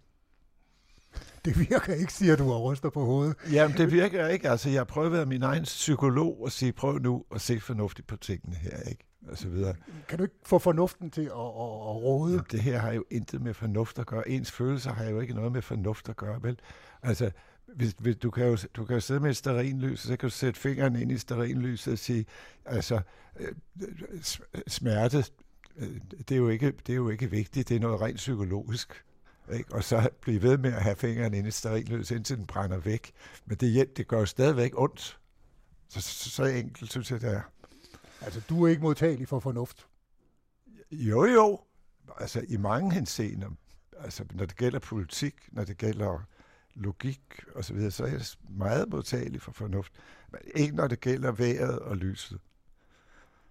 Det 1.45 1.59
virker 1.71 1.95
ikke, 1.95 2.13
siger 2.13 2.37
du, 2.37 2.53
og 2.53 2.63
ryster 2.63 2.91
på 2.91 3.05
hovedet. 3.05 3.37
Jamen, 3.53 3.77
det 3.77 3.93
virker 3.93 4.29
ikke. 4.29 4.51
Altså, 4.51 4.69
jeg 4.71 4.81
har 4.81 4.85
prøvet 4.85 5.07
at 5.07 5.13
være 5.13 5.27
min 5.27 5.43
egen 5.43 5.63
psykolog 5.63 6.43
og 6.43 6.53
sige, 6.53 6.73
prøv 6.73 6.99
nu 6.99 7.25
at 7.35 7.41
se 7.41 7.61
fornuftigt 7.61 8.09
på 8.09 8.17
tingene 8.17 8.57
her, 8.57 8.81
ikke? 8.81 9.05
Og 9.29 9.39
så 9.39 9.49
videre. 9.49 9.75
Kan 10.09 10.19
du 10.19 10.25
ikke 10.25 10.35
få 10.47 10.59
fornuften 10.59 11.11
til 11.11 11.21
at, 11.21 11.27
at, 11.27 11.35
at 11.37 12.03
råde? 12.05 12.33
Jamen, 12.33 12.47
det 12.51 12.61
her 12.61 12.79
har 12.79 12.93
jo 12.93 13.05
intet 13.11 13.43
med 13.43 13.55
fornuft 13.55 13.99
at 13.99 14.07
gøre. 14.07 14.29
Ens 14.29 14.51
følelser 14.51 14.93
har 14.93 15.05
jo 15.05 15.21
ikke 15.21 15.35
noget 15.35 15.53
med 15.53 15.63
fornuft 15.63 16.09
at 16.09 16.17
gøre, 16.17 16.43
vel? 16.43 16.59
Altså, 17.03 17.31
hvis, 17.67 17.95
hvis, 17.99 18.17
du, 18.17 18.31
kan 18.31 18.47
jo, 18.47 18.57
du 18.75 18.85
kan 18.85 18.95
jo 18.95 19.01
sidde 19.01 19.21
med 19.21 19.31
et 19.31 19.37
stearinlys, 19.37 20.05
og 20.05 20.09
så 20.09 20.17
kan 20.17 20.29
du 20.29 20.35
sætte 20.35 20.61
fingeren 20.61 20.97
ind 20.97 21.13
i 21.13 21.19
stearinlyset 21.19 21.93
og 21.93 21.99
sige, 21.99 22.27
altså, 22.65 23.01
øh, 23.41 23.53
smerte, 24.67 25.25
øh, 25.77 26.01
det 26.19 26.33
er, 26.33 26.37
jo 26.37 26.49
ikke, 26.49 26.73
det 26.87 26.93
er 26.93 26.97
jo 26.97 27.09
ikke 27.09 27.31
vigtigt, 27.31 27.69
det 27.69 27.77
er 27.77 27.81
noget 27.81 28.01
rent 28.01 28.17
psykologisk. 28.17 29.05
Ikke? 29.53 29.75
Og 29.75 29.85
så 29.85 30.09
blive 30.21 30.43
ved 30.43 30.59
med 30.59 30.73
at 30.73 30.83
have 30.83 30.97
fingeren 30.97 31.35
ind 31.35 31.47
i 31.47 31.51
stearinlys, 31.51 32.11
indtil 32.11 32.37
den 32.37 32.47
brænder 32.47 32.79
væk. 32.79 33.13
Men 33.47 33.57
det, 33.57 33.71
hjælp, 33.71 33.97
det 33.97 34.09
gør 34.09 34.19
jo 34.19 34.27
stadigvæk 34.27 34.73
ondt. 34.75 35.19
Så, 35.89 36.01
så, 36.01 36.31
så 36.31 36.45
enkelt 36.45 36.91
synes 36.91 37.11
jeg, 37.11 37.21
det 37.21 37.31
er. 37.33 37.41
Altså, 38.25 38.41
du 38.49 38.65
er 38.65 38.69
ikke 38.69 38.83
modtagelig 38.83 39.29
for 39.29 39.41
fornuft. 39.41 39.87
Jo, 40.93 41.25
jo. 41.25 41.61
Altså 42.21 42.45
i 42.49 42.57
mange 42.57 42.93
henseender. 42.93 43.51
Altså 43.99 44.25
når 44.33 44.47
det 44.47 44.57
gælder 44.57 44.79
politik, 44.79 45.35
når 45.53 45.65
det 45.65 45.79
gælder 45.79 46.23
logik 46.75 47.45
og 47.55 47.65
så 47.65 47.75
videre, 47.75 47.91
så 47.91 48.05
er 48.05 48.09
jeg 48.09 48.21
meget 48.49 48.89
modtagelig 48.89 49.43
for 49.43 49.53
fornuft. 49.53 49.93
Men 50.31 50.41
ikke 50.55 50.77
når 50.77 50.87
det 50.89 51.01
gælder 51.01 51.33
vejret 51.33 51.79
og 51.79 51.97
lyset. 51.97 52.41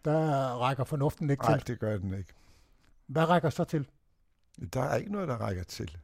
Der 0.06 0.22
rækker 0.62 0.84
fornuften 0.84 1.30
ikke 1.30 1.44
Nej, 1.44 1.58
til. 1.58 1.68
det 1.68 1.80
gør 1.80 1.98
den 1.98 2.14
ikke. 2.14 2.34
Hvad 3.08 3.30
rækker 3.30 3.50
så 3.50 3.64
til? 3.64 3.90
Der 4.74 4.82
er 4.82 4.96
ikke 4.96 5.12
noget, 5.12 5.28
der 5.28 5.38
rækker 5.38 5.64
til. 5.64 5.98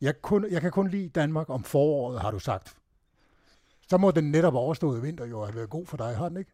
Jeg, 0.00 0.22
kun, 0.22 0.50
jeg 0.50 0.60
kan 0.60 0.70
kun 0.70 0.88
lide 0.88 1.08
Danmark 1.08 1.50
om 1.50 1.64
foråret, 1.64 2.20
har 2.20 2.30
du 2.30 2.38
sagt. 2.38 2.76
Så 3.88 3.96
må 3.96 4.10
den 4.10 4.30
netop 4.30 4.54
overståede 4.54 5.02
vinter 5.02 5.26
jo 5.26 5.44
have 5.44 5.54
været 5.54 5.70
god 5.70 5.86
for 5.86 5.96
dig, 5.96 6.16
har 6.16 6.28
den 6.28 6.38
ikke? 6.38 6.52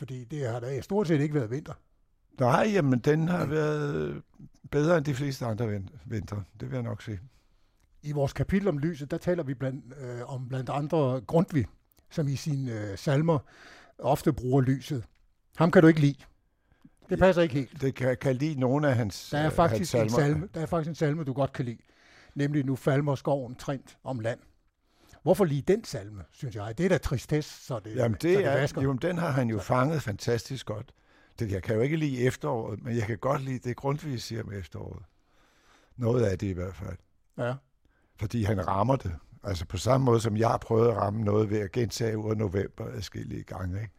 Fordi 0.00 0.24
det 0.24 0.48
har 0.48 0.60
da 0.60 0.80
stort 0.80 1.08
set 1.08 1.20
ikke 1.20 1.34
været 1.34 1.50
vinter. 1.50 1.72
Nej, 2.40 2.70
jamen 2.72 2.98
den 2.98 3.28
har 3.28 3.46
været 3.46 4.22
bedre 4.70 4.96
end 4.96 5.04
de 5.04 5.14
fleste 5.14 5.46
andre 5.46 5.68
vin- 5.68 5.90
vintre. 6.04 6.44
Det 6.60 6.70
vil 6.70 6.74
jeg 6.76 6.82
nok 6.82 7.02
sige. 7.02 7.20
I 8.02 8.12
vores 8.12 8.32
kapitel 8.32 8.68
om 8.68 8.78
lyset, 8.78 9.10
der 9.10 9.18
taler 9.18 9.42
vi 9.42 9.54
blandt, 9.54 9.84
øh, 10.00 10.34
om 10.34 10.48
blandt 10.48 10.70
andre 10.70 11.20
Grundtvig, 11.20 11.66
som 12.10 12.28
i 12.28 12.36
sine 12.36 12.72
øh, 12.72 12.98
salmer 12.98 13.38
ofte 13.98 14.32
bruger 14.32 14.60
lyset. 14.60 15.04
Ham 15.56 15.70
kan 15.70 15.82
du 15.82 15.88
ikke 15.88 16.00
lide. 16.00 16.14
Det 17.10 17.18
passer 17.18 17.42
ikke 17.42 17.54
helt. 17.54 17.80
Det 17.80 17.94
kan, 17.94 18.16
kan 18.20 18.36
lide 18.36 18.60
nogle 18.60 18.88
af 18.88 18.96
hans 18.96 19.30
Der 19.30 19.38
er 19.38 19.46
øh, 19.46 19.52
faktisk 19.52 19.94
hans 19.94 20.12
en 20.12 20.20
salme, 20.20 20.48
der 20.54 20.60
er 20.60 20.66
faktisk 20.66 20.88
en 20.88 20.94
salme, 20.94 21.24
du 21.24 21.32
godt 21.32 21.52
kan 21.52 21.64
lide. 21.64 21.78
Nemlig 22.34 22.64
Nu 22.64 22.76
falmer 22.76 23.14
skoven 23.14 23.54
trint 23.54 23.98
om 24.04 24.20
land. 24.20 24.38
Hvorfor 25.22 25.44
lige 25.44 25.62
den 25.62 25.84
salme, 25.84 26.24
synes 26.32 26.56
jeg? 26.56 26.78
Det 26.78 26.84
er 26.84 26.88
da 26.88 26.98
tristesse, 26.98 27.64
så 27.64 27.78
det, 27.78 27.96
Jamen 27.96 28.20
så 28.20 28.28
det 28.28 28.44
er, 28.44 28.54
vasker. 28.54 28.82
jo, 28.82 28.92
den 28.92 29.18
har 29.18 29.30
han 29.30 29.50
jo 29.50 29.58
fanget 29.58 30.02
fantastisk 30.02 30.66
godt. 30.66 30.92
Det, 31.38 31.52
jeg 31.52 31.62
kan 31.62 31.74
jo 31.74 31.80
ikke 31.80 31.96
lide 31.96 32.18
efteråret, 32.18 32.82
men 32.82 32.96
jeg 32.96 33.06
kan 33.06 33.18
godt 33.18 33.42
lide 33.42 33.58
det 33.68 33.76
Grundtvig 33.76 34.22
siger 34.22 34.42
om 34.42 34.52
efteråret. 34.52 35.02
Noget 35.96 36.24
af 36.24 36.38
det 36.38 36.46
i 36.46 36.52
hvert 36.52 36.74
fald. 36.74 36.96
Ja. 37.38 37.54
Fordi 38.16 38.42
han 38.42 38.66
rammer 38.68 38.96
det. 38.96 39.16
Altså 39.44 39.66
på 39.66 39.76
samme 39.76 40.04
måde, 40.04 40.20
som 40.20 40.36
jeg 40.36 40.48
har 40.48 40.58
prøvet 40.58 40.88
at 40.88 40.96
ramme 40.96 41.24
noget 41.24 41.50
ved 41.50 41.58
at 41.58 41.72
gentage 41.72 42.18
ud 42.18 42.30
af 42.30 42.36
november 42.36 42.84
adskillige 42.86 43.42
gange. 43.42 43.80
Ikke? 43.80 43.92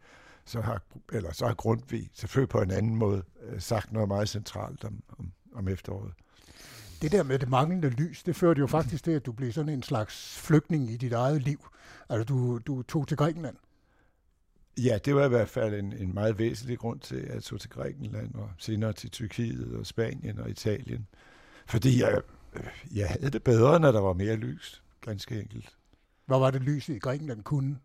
Så, 0.44 0.60
har, 0.60 0.82
eller 1.12 1.32
så 1.32 1.46
har 1.46 1.54
Grundtvig 1.54 2.10
selvfølgelig 2.14 2.48
på 2.48 2.60
en 2.60 2.70
anden 2.70 2.96
måde 2.96 3.22
øh, 3.42 3.60
sagt 3.60 3.92
noget 3.92 4.08
meget 4.08 4.28
centralt 4.28 4.84
om, 4.84 5.02
om, 5.18 5.32
om 5.54 5.68
efteråret. 5.68 6.12
Det 7.02 7.12
der 7.12 7.22
med 7.22 7.38
det 7.38 7.48
manglende 7.48 7.88
lys, 7.88 8.22
det 8.22 8.36
førte 8.36 8.58
jo 8.58 8.66
faktisk 8.66 9.04
til, 9.04 9.10
at 9.10 9.26
du 9.26 9.32
blev 9.32 9.52
sådan 9.52 9.72
en 9.72 9.82
slags 9.82 10.38
flygtning 10.38 10.90
i 10.90 10.96
dit 10.96 11.12
eget 11.12 11.42
liv. 11.42 11.66
Altså, 12.08 12.24
du, 12.24 12.58
du 12.58 12.82
tog 12.82 13.08
til 13.08 13.16
Grækenland. 13.16 13.56
Ja, 14.78 14.98
det 15.04 15.14
var 15.14 15.24
i 15.24 15.28
hvert 15.28 15.48
fald 15.48 15.74
en, 15.74 15.92
en 15.92 16.14
meget 16.14 16.38
væsentlig 16.38 16.78
grund 16.78 17.00
til, 17.00 17.16
at 17.16 17.34
jeg 17.34 17.42
tog 17.42 17.60
til 17.60 17.70
Grækenland 17.70 18.34
og 18.34 18.50
senere 18.58 18.92
til 18.92 19.10
Tyrkiet 19.10 19.76
og 19.76 19.86
Spanien 19.86 20.38
og 20.38 20.50
Italien. 20.50 21.06
Fordi 21.66 22.00
jeg, 22.00 22.20
øh, 22.54 22.64
jeg 22.94 23.08
havde 23.08 23.30
det 23.30 23.42
bedre, 23.42 23.80
når 23.80 23.92
der 23.92 24.00
var 24.00 24.12
mere 24.12 24.36
lys, 24.36 24.82
ganske 25.00 25.40
enkelt. 25.40 25.76
Hvad 26.26 26.38
var 26.38 26.50
det 26.50 26.62
lyset 26.62 26.94
i 26.94 26.98
Grækenland 26.98 27.42
kunne? 27.42 27.78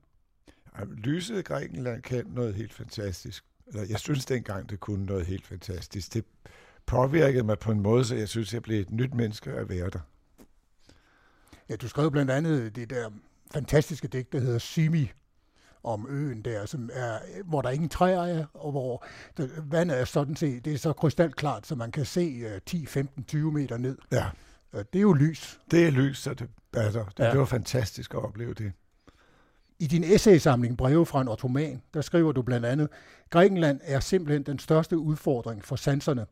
Lyset 0.88 1.40
i 1.40 1.42
Grækenland 1.42 2.02
kan 2.02 2.26
noget 2.28 2.56
helt 2.56 2.74
fantastisk. 2.74 3.46
Eller 3.68 3.86
jeg 3.90 4.00
synes 4.00 4.26
dengang, 4.26 4.70
det 4.70 4.80
kunne 4.80 5.06
noget 5.06 5.26
helt 5.26 5.48
fantastisk. 5.48 6.14
Det 6.14 6.26
påvirkede 6.88 7.44
mig 7.44 7.60
på 7.60 7.72
en 7.72 7.80
måde, 7.80 8.06
så 8.06 8.16
jeg 8.16 8.28
synes, 8.30 8.54
jeg 8.54 8.62
blev 8.62 8.80
et 8.82 8.92
nyt 8.92 9.14
menneske 9.14 9.52
at 9.52 9.70
være 9.70 9.90
der. 9.90 10.00
Ja, 11.70 11.76
du 11.76 11.88
skrev 11.88 12.12
blandt 12.12 12.32
andet 12.32 12.76
det 12.76 12.90
der 12.90 13.10
fantastiske 13.54 14.08
digt, 14.08 14.34
der 14.34 14.40
hedder 14.40 14.60
Simi, 14.60 15.12
om 15.84 16.08
øen 16.10 16.42
der, 16.42 16.66
som 16.66 16.90
er, 16.94 17.20
hvor 17.46 17.62
der 17.62 17.70
ingen 17.70 17.90
træer 17.90 18.22
er, 18.22 18.46
og 18.54 18.72
hvor 18.72 19.06
der, 19.38 19.48
vandet 19.64 20.00
er 20.00 20.06
sådan 20.06 20.36
set, 20.36 20.66
det 20.66 20.74
er 20.74 20.78
så 20.78 20.94
krystalklart, 20.94 21.68
så 21.68 21.76
man 21.76 21.92
kan 21.92 22.06
se 22.06 22.22
øh, 22.22 22.62
10, 22.66 22.86
15, 22.86 23.24
20 23.24 23.52
meter 23.52 23.78
ned. 23.78 23.98
Ja. 24.12 24.26
Øh, 24.74 24.86
Det 24.94 25.00
er 25.00 25.02
jo 25.02 25.14
lys. 25.14 25.60
Det 25.72 25.88
er 25.88 25.92
lys, 25.92 26.18
så 26.18 26.34
det 26.34 26.50
batter. 26.72 27.06
Det, 27.06 27.20
ja. 27.24 27.32
det 27.32 27.40
var 27.40 27.46
fantastisk 27.46 28.14
at 28.14 28.24
opleve 28.24 28.54
det. 28.54 28.72
I 29.80 29.88
din 29.88 30.04
essaysamling 30.04 30.78
Breve 30.78 31.06
fra 31.06 31.22
en 31.22 31.28
ottoman, 31.28 31.82
der 31.94 32.02
skriver 32.02 32.32
du 32.32 32.42
blandt 32.42 32.66
andet, 32.66 32.90
Grækenland 33.30 33.80
er 33.84 34.00
simpelthen 34.00 34.44
den 34.44 34.60
største 34.60 34.98
udfordring 34.98 35.66
for 35.66 35.76
sanserne. 35.76 36.26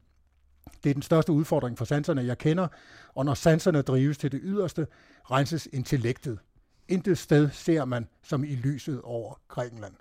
Det 0.84 0.90
er 0.90 0.94
den 0.94 1.02
største 1.02 1.32
udfordring 1.32 1.77
for 1.77 1.85
sanserne, 1.85 2.26
jeg 2.26 2.38
kender, 2.38 2.68
og 3.16 3.26
når 3.26 3.34
sanserne 3.34 3.82
drives 3.82 4.18
til 4.18 4.32
det 4.32 4.40
yderste, 4.44 4.88
renses 5.32 5.68
intellektet. 5.74 6.40
Intet 6.88 7.18
sted 7.18 7.50
ser 7.52 7.85
man 7.85 8.08
som 8.24 8.44
i 8.44 8.56
lyset 8.56 9.02
over 9.02 9.40
Grækenland. 9.48 9.94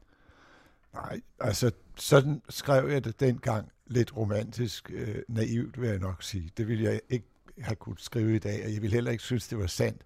Nej, 0.95 1.21
altså 1.41 1.71
sådan 1.97 2.43
skrev 2.49 2.89
jeg 2.91 3.05
det 3.05 3.21
dengang. 3.21 3.69
Lidt 3.87 4.17
romantisk, 4.17 4.91
øh, 4.95 5.17
naivt 5.29 5.81
vil 5.81 5.89
jeg 5.89 5.99
nok 5.99 6.23
sige. 6.23 6.51
Det 6.57 6.69
ville 6.69 6.85
jeg 6.85 7.01
ikke 7.11 7.27
have 7.61 7.77
kunnet 7.77 8.01
skrive 8.01 8.35
i 8.37 8.39
dag, 8.39 8.65
og 8.67 8.73
jeg 8.75 8.83
ville 8.83 8.95
heller 8.95 9.11
ikke 9.11 9.23
synes, 9.25 9.49
det 9.49 9.59
var 9.59 9.67
sandt. 9.67 10.03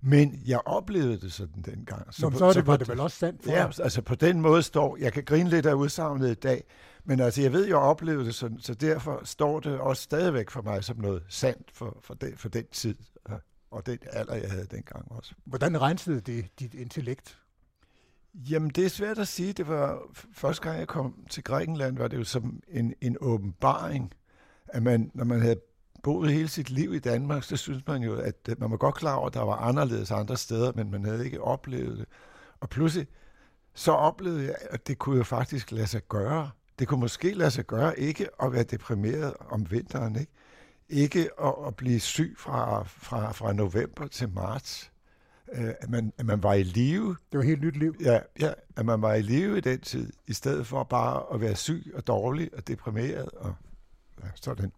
Men 0.00 0.42
jeg 0.46 0.60
oplevede 0.66 1.20
det 1.20 1.32
sådan 1.32 1.62
dengang. 1.62 2.06
Nå, 2.06 2.12
så 2.12 2.44
er 2.44 2.52
det- 2.52 2.66
var 2.66 2.76
det 2.76 2.88
vel 2.88 3.00
også 3.00 3.16
sandt 3.18 3.44
for 3.44 3.50
Ja, 3.50 3.66
altså 3.66 4.02
på 4.02 4.14
den 4.14 4.40
måde 4.40 4.62
står, 4.62 4.96
jeg 4.96 5.12
kan 5.12 5.24
grine 5.24 5.50
lidt 5.50 5.66
af 5.66 5.74
udsagnet 5.74 6.30
i 6.30 6.34
dag, 6.34 6.64
men 7.04 7.20
altså 7.20 7.42
jeg 7.42 7.52
ved, 7.52 7.66
jeg 7.66 7.76
oplevede 7.76 8.24
det 8.24 8.34
sådan, 8.34 8.60
så 8.60 8.74
derfor 8.74 9.20
står 9.24 9.60
det 9.60 9.78
også 9.78 10.02
stadigvæk 10.02 10.50
for 10.50 10.62
mig 10.62 10.84
som 10.84 10.96
noget 10.96 11.22
sandt 11.28 11.70
for, 11.72 11.98
for, 12.00 12.14
den, 12.14 12.36
for 12.36 12.48
den 12.48 12.66
tid, 12.72 12.94
og 13.70 13.86
den 13.86 13.98
alder, 14.12 14.34
jeg 14.34 14.50
havde 14.50 14.66
dengang 14.66 15.12
også. 15.12 15.34
Hvordan 15.44 15.82
rensede 15.82 16.20
det 16.20 16.60
dit 16.60 16.74
intellekt? 16.74 17.38
Jamen, 18.34 18.70
det 18.70 18.84
er 18.84 18.88
svært 18.88 19.18
at 19.18 19.28
sige. 19.28 19.52
Det 19.52 19.68
var 19.68 20.02
første 20.32 20.62
gang, 20.62 20.78
jeg 20.78 20.88
kom 20.88 21.26
til 21.30 21.44
Grækenland, 21.44 21.98
var 21.98 22.08
det 22.08 22.18
jo 22.18 22.24
som 22.24 22.62
en, 22.68 22.94
en 23.00 23.16
åbenbaring, 23.20 24.12
at 24.68 24.82
man, 24.82 25.10
når 25.14 25.24
man 25.24 25.40
havde 25.40 25.60
boet 26.02 26.32
hele 26.32 26.48
sit 26.48 26.70
liv 26.70 26.94
i 26.94 26.98
Danmark, 26.98 27.42
så 27.42 27.56
synes 27.56 27.86
man 27.86 28.02
jo, 28.02 28.16
at 28.16 28.48
man 28.58 28.70
var 28.70 28.76
godt 28.76 28.94
klar 28.94 29.14
over, 29.14 29.26
at 29.26 29.34
der 29.34 29.42
var 29.42 29.56
anderledes 29.56 30.10
andre 30.10 30.36
steder, 30.36 30.72
men 30.76 30.90
man 30.90 31.04
havde 31.04 31.24
ikke 31.24 31.40
oplevet 31.40 31.98
det. 31.98 32.06
Og 32.60 32.68
pludselig, 32.68 33.06
så 33.74 33.92
oplevede 33.92 34.44
jeg, 34.44 34.56
at 34.70 34.86
det 34.86 34.98
kunne 34.98 35.16
jo 35.16 35.24
faktisk 35.24 35.72
lade 35.72 35.86
sig 35.86 36.08
gøre. 36.08 36.50
Det 36.80 36.88
kunne 36.88 37.00
måske 37.00 37.32
lade 37.34 37.50
sig 37.50 37.66
gøre 37.66 38.00
ikke 38.00 38.28
at 38.42 38.52
være 38.52 38.62
deprimeret 38.62 39.34
om 39.50 39.70
vinteren, 39.70 40.16
ikke? 40.16 40.32
Ikke 40.88 41.30
at, 41.42 41.54
at 41.66 41.76
blive 41.76 42.00
syg 42.00 42.34
fra, 42.38 42.82
fra, 42.82 43.32
fra 43.32 43.52
november 43.52 44.06
til 44.06 44.28
marts. 44.28 44.92
Øh, 45.52 45.74
at, 45.80 45.90
man, 45.90 46.12
at 46.18 46.26
man 46.26 46.42
var 46.42 46.54
i 46.54 46.62
live. 46.62 47.08
Det 47.08 47.38
var 47.38 47.40
et 47.40 47.46
helt 47.46 47.60
nyt 47.60 47.76
liv. 47.76 47.96
Ja, 48.00 48.20
ja, 48.40 48.52
at 48.76 48.86
man 48.86 49.02
var 49.02 49.14
i 49.14 49.22
live 49.22 49.58
i 49.58 49.60
den 49.60 49.80
tid, 49.80 50.12
i 50.26 50.32
stedet 50.32 50.66
for 50.66 50.82
bare 50.84 51.34
at 51.34 51.40
være 51.40 51.56
syg 51.56 51.92
og 51.94 52.06
dårlig 52.06 52.50
og 52.56 52.68
deprimeret. 52.68 53.28
Og, 53.28 53.54
ja, 54.22 54.28
sådan. 54.34 54.72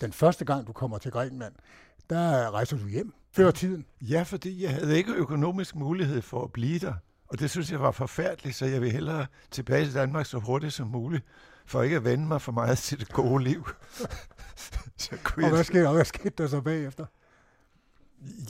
Den 0.00 0.12
første 0.12 0.44
gang, 0.44 0.66
du 0.66 0.72
kommer 0.72 0.98
til 0.98 1.10
Grækenland, 1.10 1.54
der 2.10 2.50
rejser 2.50 2.78
du 2.78 2.88
hjem 2.88 3.14
før 3.32 3.50
tiden. 3.50 3.86
Ja, 4.00 4.22
fordi 4.22 4.62
jeg 4.62 4.70
havde 4.74 4.96
ikke 4.96 5.12
økonomisk 5.12 5.74
mulighed 5.74 6.22
for 6.22 6.44
at 6.44 6.52
blive 6.52 6.78
der. 6.78 6.94
Og 7.28 7.38
det 7.38 7.50
synes 7.50 7.72
jeg 7.72 7.80
var 7.80 7.90
forfærdeligt, 7.90 8.56
så 8.56 8.66
jeg 8.66 8.80
vil 8.80 8.92
hellere 8.92 9.26
tilbage 9.50 9.84
til 9.84 9.94
Danmark 9.94 10.26
så 10.26 10.38
hurtigt 10.38 10.72
som 10.72 10.86
muligt, 10.86 11.24
for 11.66 11.82
ikke 11.82 11.96
at 11.96 12.04
vende 12.04 12.26
mig 12.26 12.42
for 12.42 12.52
meget 12.52 12.78
til 12.78 13.00
det 13.00 13.08
gode 13.08 13.44
liv. 13.44 13.68
så 14.96 15.16
kunne 15.24 15.46
Og 15.46 15.50
hvad 15.50 15.64
skete, 15.64 15.88
og 15.88 15.94
hvad 15.94 16.04
skete 16.04 16.34
der 16.38 16.46
så 16.46 16.60
bagefter? 16.60 17.06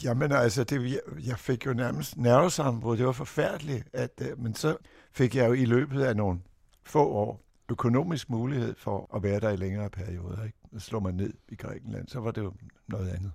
Jamen 0.03 0.33
altså, 0.33 0.65
det, 0.65 0.91
jeg, 0.91 1.01
jeg 1.27 1.39
fik 1.39 1.67
jo 1.67 1.73
nærmest 1.73 2.17
nervesammenbrud. 2.17 2.97
Det 2.97 3.07
var 3.07 3.13
forfærdeligt. 3.13 3.89
At, 3.93 4.11
øh, 4.21 4.39
men 4.41 4.55
så 4.55 4.77
fik 5.13 5.37
jeg 5.37 5.49
jo 5.49 5.53
i 5.53 5.65
løbet 5.65 6.03
af 6.03 6.17
nogle 6.17 6.41
få 6.85 7.09
år 7.09 7.43
økonomisk 7.71 8.31
mulighed 8.31 8.75
for 8.79 9.17
at 9.17 9.23
være 9.23 9.41
der 9.41 9.51
i 9.51 9.57
længere 9.57 9.91
perioder. 9.91 10.45
Ikke? 10.45 10.59
Slå 10.79 11.01
mig 11.01 11.13
ned 11.13 11.33
i 11.49 11.55
Grækenland, 11.55 12.09
så 12.09 12.21
var 12.21 12.31
det 12.31 12.43
jo 12.43 12.53
noget 12.89 13.09
andet. 13.09 13.33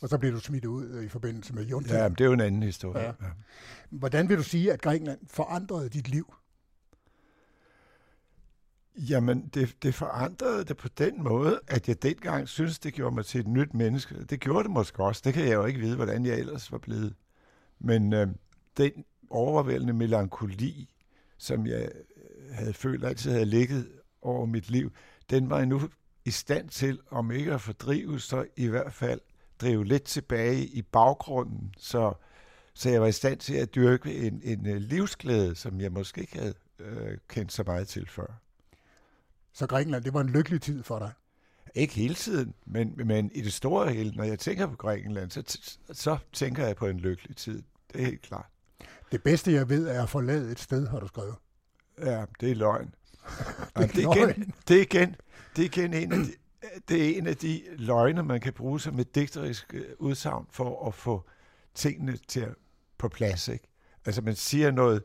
Og 0.00 0.08
så 0.08 0.18
blev 0.18 0.32
du 0.32 0.40
smidt 0.40 0.64
ud 0.64 0.88
øh, 0.88 1.04
i 1.04 1.08
forbindelse 1.08 1.54
med 1.54 1.64
juntaen. 1.64 1.96
Ja, 1.96 2.08
men 2.08 2.12
det 2.12 2.20
er 2.20 2.26
jo 2.26 2.32
en 2.32 2.40
anden 2.40 2.62
historie. 2.62 3.02
Ja. 3.02 3.06
Ja. 3.06 3.30
Hvordan 3.90 4.28
vil 4.28 4.36
du 4.38 4.42
sige, 4.42 4.72
at 4.72 4.82
Grækenland 4.82 5.20
forandrede 5.30 5.88
dit 5.88 6.08
liv? 6.08 6.34
Jamen, 8.96 9.50
det, 9.54 9.76
det 9.82 9.94
forandrede 9.94 10.64
det 10.64 10.76
på 10.76 10.88
den 10.88 11.22
måde, 11.22 11.60
at 11.68 11.88
jeg 11.88 12.02
dengang 12.02 12.48
synes, 12.48 12.78
det 12.78 12.94
gjorde 12.94 13.14
mig 13.14 13.24
til 13.24 13.40
et 13.40 13.46
nyt 13.46 13.74
menneske. 13.74 14.24
Det 14.24 14.40
gjorde 14.40 14.62
det 14.62 14.70
måske 14.70 15.04
også. 15.04 15.22
Det 15.24 15.34
kan 15.34 15.44
jeg 15.44 15.54
jo 15.54 15.64
ikke 15.64 15.80
vide, 15.80 15.96
hvordan 15.96 16.26
jeg 16.26 16.38
ellers 16.38 16.72
var 16.72 16.78
blevet. 16.78 17.14
Men 17.78 18.12
øh, 18.12 18.28
den 18.76 19.04
overvældende 19.30 19.92
melankoli, 19.92 20.90
som 21.38 21.66
jeg 21.66 21.90
øh, 22.16 22.54
havde 22.54 22.72
følt 22.72 23.04
altid 23.04 23.30
havde 23.30 23.44
ligget 23.44 23.88
over 24.22 24.46
mit 24.46 24.70
liv, 24.70 24.92
den 25.30 25.50
var 25.50 25.56
jeg 25.56 25.66
nu 25.66 25.80
i 26.24 26.30
stand 26.30 26.68
til, 26.68 27.00
om 27.10 27.30
ikke 27.30 27.52
at 27.52 27.60
fordrive, 27.60 28.20
så 28.20 28.46
i 28.56 28.66
hvert 28.66 28.92
fald 28.92 29.20
drive 29.60 29.84
lidt 29.84 30.04
tilbage 30.04 30.66
i 30.66 30.82
baggrunden, 30.82 31.74
så, 31.78 32.12
så 32.74 32.90
jeg 32.90 33.00
var 33.00 33.06
i 33.06 33.12
stand 33.12 33.38
til 33.38 33.54
at 33.54 33.74
dyrke 33.74 34.14
en, 34.14 34.40
en 34.44 34.66
øh, 34.66 34.76
livsglæde, 34.76 35.54
som 35.54 35.80
jeg 35.80 35.92
måske 35.92 36.20
ikke 36.20 36.38
havde 36.38 36.54
øh, 36.78 37.18
kendt 37.28 37.52
så 37.52 37.62
meget 37.66 37.88
til 37.88 38.08
før. 38.08 38.40
Så 39.52 39.66
Grækenland, 39.66 40.04
det 40.04 40.14
var 40.14 40.20
en 40.20 40.30
lykkelig 40.30 40.62
tid 40.62 40.82
for 40.82 40.98
dig. 40.98 41.12
Ikke 41.74 41.94
hele 41.94 42.14
tiden, 42.14 42.54
men, 42.66 42.94
men 43.04 43.30
i 43.34 43.40
det 43.40 43.52
store 43.52 43.92
hele, 43.92 44.10
når 44.10 44.24
jeg 44.24 44.38
tænker 44.38 44.66
på 44.66 44.76
Grækenland, 44.76 45.30
så, 45.30 45.58
så 45.92 46.18
tænker 46.32 46.66
jeg 46.66 46.76
på 46.76 46.86
en 46.86 47.00
lykkelig 47.00 47.36
tid. 47.36 47.62
Det 47.92 48.00
er 48.00 48.04
helt 48.04 48.22
klart. 48.22 48.46
Det 49.12 49.22
bedste, 49.22 49.52
jeg 49.52 49.68
ved, 49.68 49.88
er 49.88 50.02
at 50.02 50.08
forlade 50.08 50.52
et 50.52 50.58
sted, 50.58 50.86
har 50.86 51.00
du 51.00 51.06
skrevet. 51.06 51.34
Ja, 51.98 52.24
det 52.40 52.50
er 52.50 52.54
løgn. 52.54 52.94
Det 53.76 54.04
er 54.04 54.14
igen, 54.14 54.54
det, 54.68 54.76
er 54.76 54.80
igen, 54.80 55.16
det 55.56 55.62
er 55.62 55.66
igen 55.66 55.94
en 55.94 56.12
af 56.12 56.18
de, 56.18 56.32
det 56.88 57.04
er 57.04 57.18
en 57.18 57.26
af 57.26 57.36
de 57.36 57.62
løgne, 57.76 58.22
man 58.22 58.40
kan 58.40 58.52
bruge 58.52 58.80
som 58.80 58.98
et 58.98 59.14
digterisk 59.14 59.74
øh, 59.74 59.84
udsagn 59.98 60.46
for 60.50 60.86
at 60.86 60.94
få 60.94 61.24
tingene 61.74 62.16
til 62.28 62.40
at, 62.40 62.54
på 62.98 63.08
plads. 63.08 63.48
Ikke? 63.48 63.68
Altså 64.04 64.22
man 64.22 64.34
siger 64.34 64.70
noget 64.70 65.02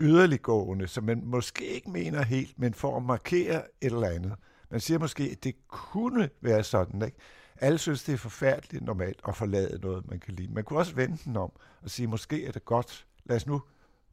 yderliggående, 0.00 0.88
som 0.88 1.04
man 1.04 1.22
måske 1.24 1.66
ikke 1.66 1.90
mener 1.90 2.22
helt, 2.22 2.58
men 2.58 2.74
for 2.74 2.96
at 2.96 3.02
markere 3.02 3.62
et 3.80 3.92
eller 3.92 4.08
andet. 4.08 4.34
Man 4.70 4.80
siger 4.80 4.98
måske, 4.98 5.28
at 5.32 5.44
det 5.44 5.68
kunne 5.68 6.30
være 6.40 6.64
sådan. 6.64 7.02
Ikke? 7.02 7.16
Alle 7.56 7.78
synes, 7.78 8.04
det 8.04 8.12
er 8.12 8.18
forfærdeligt 8.18 8.84
normalt 8.84 9.20
at 9.28 9.36
forlade 9.36 9.78
noget, 9.82 10.10
man 10.10 10.20
kan 10.20 10.34
lide. 10.34 10.52
Man 10.52 10.64
kunne 10.64 10.78
også 10.78 10.94
vende 10.94 11.18
den 11.24 11.36
om 11.36 11.52
og 11.82 11.90
sige, 11.90 12.06
måske 12.06 12.46
er 12.46 12.52
det 12.52 12.64
godt. 12.64 13.06
Lad 13.24 13.36
os 13.36 13.46
nu 13.46 13.62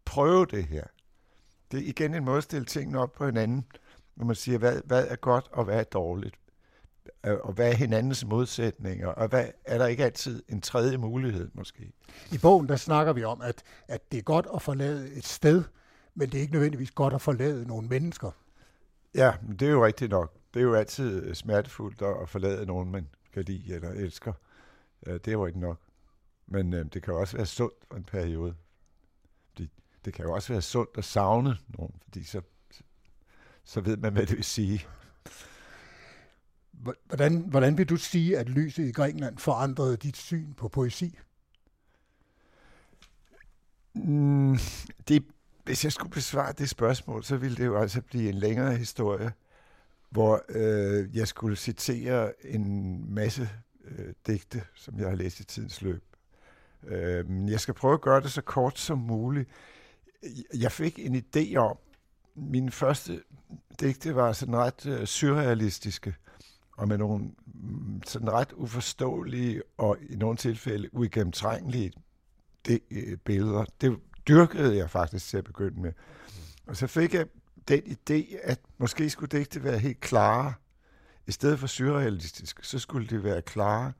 prøve 0.05 0.45
det 0.45 0.65
her. 0.65 0.83
Det 1.71 1.79
er 1.79 1.89
igen 1.89 2.13
en 2.13 2.25
måde 2.25 2.37
at 2.37 2.43
stille 2.43 2.65
tingene 2.65 2.99
op 2.99 3.13
på 3.13 3.25
hinanden, 3.25 3.65
når 4.15 4.25
man 4.25 4.35
siger, 4.35 4.57
hvad, 4.57 4.81
hvad 4.85 5.07
er 5.07 5.15
godt 5.15 5.47
og 5.51 5.65
hvad 5.65 5.79
er 5.79 5.83
dårligt. 5.83 6.35
Og 7.23 7.53
hvad 7.53 7.71
er 7.71 7.75
hinandens 7.75 8.25
modsætninger, 8.25 9.07
og 9.07 9.27
hvad, 9.27 9.47
er 9.65 9.77
der 9.77 9.85
ikke 9.85 10.03
altid 10.03 10.43
en 10.49 10.61
tredje 10.61 10.97
mulighed 10.97 11.49
måske? 11.53 11.91
I 12.31 12.37
bogen, 12.37 12.69
der 12.69 12.75
snakker 12.75 13.13
vi 13.13 13.23
om, 13.23 13.41
at, 13.41 13.63
at 13.87 14.11
det 14.11 14.17
er 14.17 14.21
godt 14.21 14.47
at 14.55 14.61
forlade 14.61 15.13
et 15.13 15.25
sted, 15.25 15.63
men 16.15 16.29
det 16.29 16.37
er 16.37 16.41
ikke 16.41 16.53
nødvendigvis 16.53 16.91
godt 16.91 17.13
at 17.13 17.21
forlade 17.21 17.67
nogle 17.67 17.87
mennesker. 17.87 18.31
Ja, 19.15 19.33
men 19.41 19.57
det 19.57 19.67
er 19.67 19.71
jo 19.71 19.85
rigtigt 19.85 20.11
nok. 20.11 20.33
Det 20.53 20.59
er 20.59 20.63
jo 20.63 20.73
altid 20.73 21.23
øh, 21.23 21.35
smertefuldt 21.35 22.01
at 22.01 22.29
forlade 22.29 22.65
nogen, 22.65 22.91
man 22.91 23.07
kan 23.33 23.43
lide 23.43 23.75
eller 23.75 23.89
elsker. 23.89 24.33
Det 25.05 25.27
er 25.27 25.31
jo 25.31 25.45
ikke 25.45 25.59
nok. 25.59 25.79
Men 26.47 26.73
øh, 26.73 26.85
det 26.93 27.03
kan 27.03 27.13
jo 27.13 27.19
også 27.19 27.37
være 27.37 27.45
sundt 27.45 27.75
for 27.87 27.97
en 27.97 28.03
periode. 28.03 28.55
Fordi 29.49 29.69
det 30.05 30.13
kan 30.13 30.25
jo 30.25 30.33
også 30.33 30.53
være 30.53 30.61
sundt 30.61 30.97
at 30.97 31.05
savne 31.05 31.57
nogen, 31.77 31.93
fordi 32.03 32.23
så, 32.23 32.41
så 33.63 33.81
ved 33.81 33.97
man, 33.97 34.13
hvad 34.13 34.25
det 34.25 34.35
vil 34.35 34.43
sige. 34.43 34.85
Hvordan, 36.79 37.37
hvordan 37.37 37.77
vil 37.77 37.89
du 37.89 37.95
sige, 37.95 38.37
at 38.37 38.49
lyset 38.49 38.87
i 38.87 38.91
Grækenland 38.91 39.37
forandrede 39.37 39.97
dit 39.97 40.17
syn 40.17 40.53
på 40.53 40.67
poesi? 40.67 41.19
Mm, 43.93 44.57
det, 45.07 45.23
hvis 45.63 45.83
jeg 45.83 45.91
skulle 45.91 46.11
besvare 46.11 46.53
det 46.53 46.69
spørgsmål, 46.69 47.23
så 47.23 47.37
ville 47.37 47.57
det 47.57 47.65
jo 47.65 47.77
altså 47.77 48.01
blive 48.01 48.29
en 48.29 48.35
længere 48.35 48.75
historie, 48.75 49.31
hvor 50.09 50.43
øh, 50.49 51.15
jeg 51.15 51.27
skulle 51.27 51.55
citere 51.55 52.45
en 52.45 53.05
masse 53.13 53.49
øh, 53.85 54.13
digte, 54.27 54.63
som 54.75 54.99
jeg 54.99 55.09
har 55.09 55.15
læst 55.15 55.39
i 55.39 55.43
tidens 55.43 55.81
løb. 55.81 56.03
Øh, 56.83 57.29
men 57.29 57.49
jeg 57.49 57.59
skal 57.59 57.73
prøve 57.73 57.93
at 57.93 58.01
gøre 58.01 58.21
det 58.21 58.31
så 58.31 58.41
kort 58.41 58.79
som 58.79 58.97
muligt. 58.97 59.49
Jeg 60.53 60.71
fik 60.71 60.99
en 60.99 61.15
idé 61.15 61.55
om, 61.55 61.77
min 62.35 62.71
første 62.71 63.21
digte 63.79 64.15
var 64.15 64.31
sådan 64.31 64.55
ret 64.55 64.85
øh, 64.85 65.05
surrealistiske, 65.05 66.15
og 66.79 66.87
med 66.87 66.97
nogle 66.97 67.31
mm, 67.45 68.01
sådan 68.05 68.31
ret 68.31 68.53
uforståelige 68.53 69.61
og 69.77 69.97
i 70.09 70.15
nogle 70.15 70.37
tilfælde 70.37 70.95
uigennemtrængelige 70.95 71.91
det, 72.65 72.79
øh, 72.91 73.17
billeder. 73.17 73.65
Det 73.81 73.99
dyrkede 74.27 74.77
jeg 74.77 74.89
faktisk 74.89 75.27
til 75.27 75.37
at 75.37 75.43
begynde 75.43 75.81
med. 75.81 75.93
Og 76.67 76.75
så 76.75 76.87
fik 76.87 77.13
jeg 77.13 77.25
den 77.67 77.81
idé, 77.83 78.35
at 78.43 78.59
måske 78.77 79.09
skulle 79.09 79.37
digte 79.37 79.63
være 79.63 79.77
helt 79.77 79.99
klare. 79.99 80.53
I 81.27 81.31
stedet 81.31 81.59
for 81.59 81.67
surrealistiske, 81.67 82.67
så 82.67 82.79
skulle 82.79 83.07
det 83.07 83.23
være 83.23 83.41
klare 83.41 83.93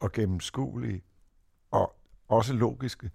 og 0.00 0.12
gennemskuelige 0.12 1.02
og 1.70 1.96
også 2.28 2.52
logiske. 2.52 3.10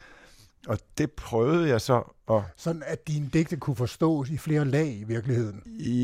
Og 0.70 0.80
det 0.98 1.12
prøvede 1.12 1.70
jeg 1.70 1.82
så 1.82 2.04
at... 2.30 2.42
Sådan 2.56 2.84
at 2.86 3.08
dine 3.08 3.30
digte 3.34 3.58
kunne 3.58 3.76
forstås 3.76 4.30
i 4.30 4.38
flere 4.38 4.66
lag 4.66 4.98
i 5.00 5.04
virkeligheden. 5.04 5.62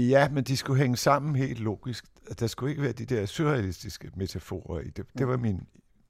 Ja, 0.09 0.29
men 0.29 0.43
de 0.43 0.57
skulle 0.57 0.81
hænge 0.81 0.97
sammen 0.97 1.35
helt 1.35 1.59
logisk. 1.59 2.05
Der 2.39 2.47
skulle 2.47 2.71
ikke 2.71 2.81
være 2.81 2.91
de 2.91 3.05
der 3.05 3.25
surrealistiske 3.25 4.11
metaforer 4.15 4.79
i 4.79 4.89
det. 4.89 5.05
Det 5.17 5.27
var 5.27 5.37
min 5.37 5.61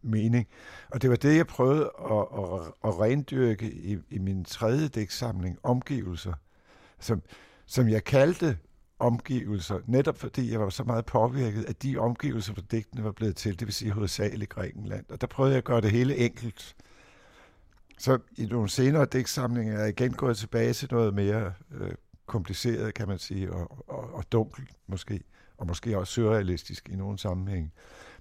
mening. 0.01 0.47
Og 0.91 1.01
det 1.01 1.09
var 1.09 1.15
det, 1.15 1.37
jeg 1.37 1.47
prøvede 1.47 1.91
at, 1.99 2.11
at, 2.11 2.59
at 2.83 2.99
rendyrke 2.99 3.71
i, 3.71 3.97
i 4.09 4.17
min 4.17 4.45
tredje 4.45 4.87
digtsamling, 4.87 5.57
Omgivelser, 5.63 6.33
som, 6.99 7.21
som 7.65 7.89
jeg 7.89 8.03
kaldte 8.03 8.57
omgivelser, 8.99 9.79
netop 9.85 10.17
fordi 10.17 10.51
jeg 10.51 10.59
var 10.59 10.69
så 10.69 10.83
meget 10.83 11.05
påvirket, 11.05 11.65
at 11.65 11.83
de 11.83 11.97
omgivelser, 11.97 12.53
hvor 12.53 12.63
digtene 12.71 13.03
var 13.03 13.11
blevet 13.11 13.35
til, 13.35 13.59
det 13.59 13.67
vil 13.67 13.73
sige 13.73 13.91
hovedsageligt 13.91 14.49
Grækenland. 14.49 15.05
Og 15.09 15.21
der 15.21 15.27
prøvede 15.27 15.51
jeg 15.53 15.57
at 15.57 15.63
gøre 15.63 15.81
det 15.81 15.91
hele 15.91 16.17
enkelt. 16.17 16.75
Så 17.97 18.19
i 18.37 18.45
nogle 18.45 18.69
senere 18.69 19.05
digtsamlinger 19.05 19.73
er 19.73 19.79
jeg 19.79 19.89
igen 19.89 20.13
gået 20.13 20.37
tilbage 20.37 20.73
til 20.73 20.87
noget 20.91 21.13
mere 21.13 21.53
øh, 21.71 21.91
kompliceret, 22.25 22.93
kan 22.93 23.07
man 23.07 23.19
sige, 23.19 23.53
og, 23.53 23.89
og, 23.89 24.13
og 24.13 24.31
dunkelt 24.31 24.69
måske, 24.87 25.23
og 25.57 25.67
måske 25.67 25.97
også 25.97 26.13
surrealistisk 26.13 26.89
i 26.89 26.95
nogle 26.95 27.19
sammenhænge. 27.19 27.71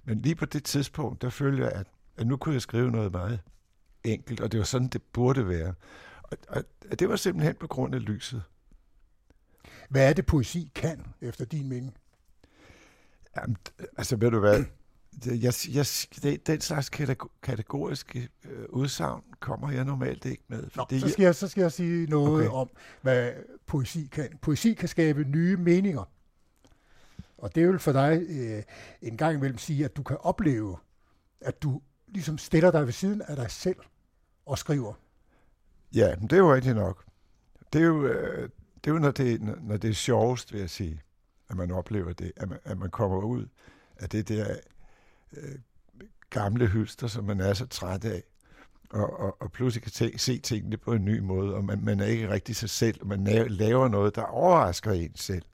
Men 0.03 0.21
lige 0.21 0.35
på 0.35 0.45
det 0.45 0.63
tidspunkt, 0.63 1.21
der 1.21 1.29
følte 1.29 1.63
jeg, 1.63 1.71
at, 1.71 1.87
at 2.17 2.27
nu 2.27 2.37
kunne 2.37 2.53
jeg 2.53 2.61
skrive 2.61 2.91
noget 2.91 3.11
meget 3.11 3.39
enkelt, 4.03 4.41
og 4.41 4.51
det 4.51 4.57
var 4.57 4.63
sådan, 4.63 4.87
det 4.87 5.01
burde 5.01 5.47
være. 5.47 5.73
Og, 6.23 6.37
og, 6.91 6.99
det 6.99 7.09
var 7.09 7.15
simpelthen 7.15 7.55
på 7.55 7.67
grund 7.67 7.95
af 7.95 8.05
lyset. 8.05 8.43
Hvad 9.89 10.09
er 10.09 10.13
det, 10.13 10.25
poesi 10.25 10.71
kan, 10.75 11.05
efter 11.21 11.45
din 11.45 11.69
mening? 11.69 11.97
Jamen, 13.37 13.57
altså 13.97 14.15
ved 14.15 14.31
du 14.31 14.39
hvad, 14.39 14.63
jeg, 15.25 15.53
jeg, 15.73 15.85
det, 16.23 16.47
den 16.47 16.61
slags 16.61 16.89
kategoriske 17.43 18.29
øh, 18.45 18.65
udsagn 18.69 19.23
kommer 19.39 19.71
jeg 19.71 19.85
normalt 19.85 20.25
ikke 20.25 20.43
med. 20.47 20.63
Nå, 20.75 20.85
så, 20.99 21.09
skal 21.09 21.23
jeg, 21.23 21.35
så 21.35 21.47
skal 21.47 21.61
jeg 21.61 21.71
sige 21.71 22.07
noget 22.07 22.47
okay. 22.47 22.55
om, 22.55 22.69
hvad 23.01 23.31
poesi 23.65 24.09
kan. 24.11 24.37
Poesi 24.41 24.73
kan 24.73 24.87
skabe 24.87 25.23
nye 25.23 25.57
meninger. 25.57 26.03
Og 27.37 27.55
det 27.55 27.67
vil 27.67 27.79
for 27.79 27.91
dig 27.91 28.21
øh, 28.29 28.63
en 29.01 29.17
gang 29.17 29.35
imellem 29.35 29.57
sige, 29.57 29.85
at 29.85 29.97
du 29.97 30.03
kan 30.03 30.17
opleve, 30.19 30.77
at 31.41 31.63
du 31.63 31.81
ligesom 32.07 32.37
stiller 32.37 32.71
dig 32.71 32.85
ved 32.85 32.93
siden 32.93 33.21
af 33.21 33.35
dig 33.35 33.51
selv 33.51 33.77
og 34.45 34.57
skriver. 34.57 34.93
Ja, 35.93 36.15
men 36.15 36.23
det 36.23 36.33
er 36.33 36.37
jo 36.37 36.53
rigtigt 36.53 36.75
nok. 36.75 37.05
Det 37.73 37.81
er 37.81 37.85
jo, 37.85 38.05
øh, 38.05 38.49
det 38.83 38.89
er 38.89 38.93
jo 38.93 38.99
når, 38.99 39.11
det, 39.11 39.41
når 39.41 39.77
det 39.77 39.89
er 39.89 39.93
sjovest, 39.93 40.53
vil 40.53 40.59
jeg 40.59 40.69
sige, 40.69 41.01
at 41.49 41.55
man 41.55 41.71
oplever 41.71 42.13
det, 42.13 42.31
at 42.35 42.49
man, 42.49 42.59
at 42.63 42.77
man 42.77 42.89
kommer 42.89 43.21
ud 43.21 43.47
af 43.97 44.09
det 44.09 44.27
der 44.27 44.55
øh, 45.33 45.59
gamle 46.29 46.67
hylster, 46.67 47.07
som 47.07 47.23
man 47.23 47.39
er 47.39 47.53
så 47.53 47.65
træt 47.65 48.05
af, 48.05 48.23
og, 48.89 49.19
og, 49.19 49.41
og 49.41 49.51
pludselig 49.51 49.83
kan 49.83 49.91
te, 49.91 50.17
se 50.17 50.39
tingene 50.39 50.77
på 50.77 50.93
en 50.93 51.05
ny 51.05 51.19
måde, 51.19 51.55
og 51.55 51.63
man, 51.63 51.83
man 51.83 51.99
er 51.99 52.05
ikke 52.05 52.29
rigtig 52.29 52.55
sig 52.55 52.69
selv, 52.69 53.01
og 53.01 53.07
man 53.07 53.23
laver 53.47 53.87
noget, 53.87 54.15
der 54.15 54.23
overrasker 54.23 54.91
en 54.91 55.15
selv. 55.15 55.45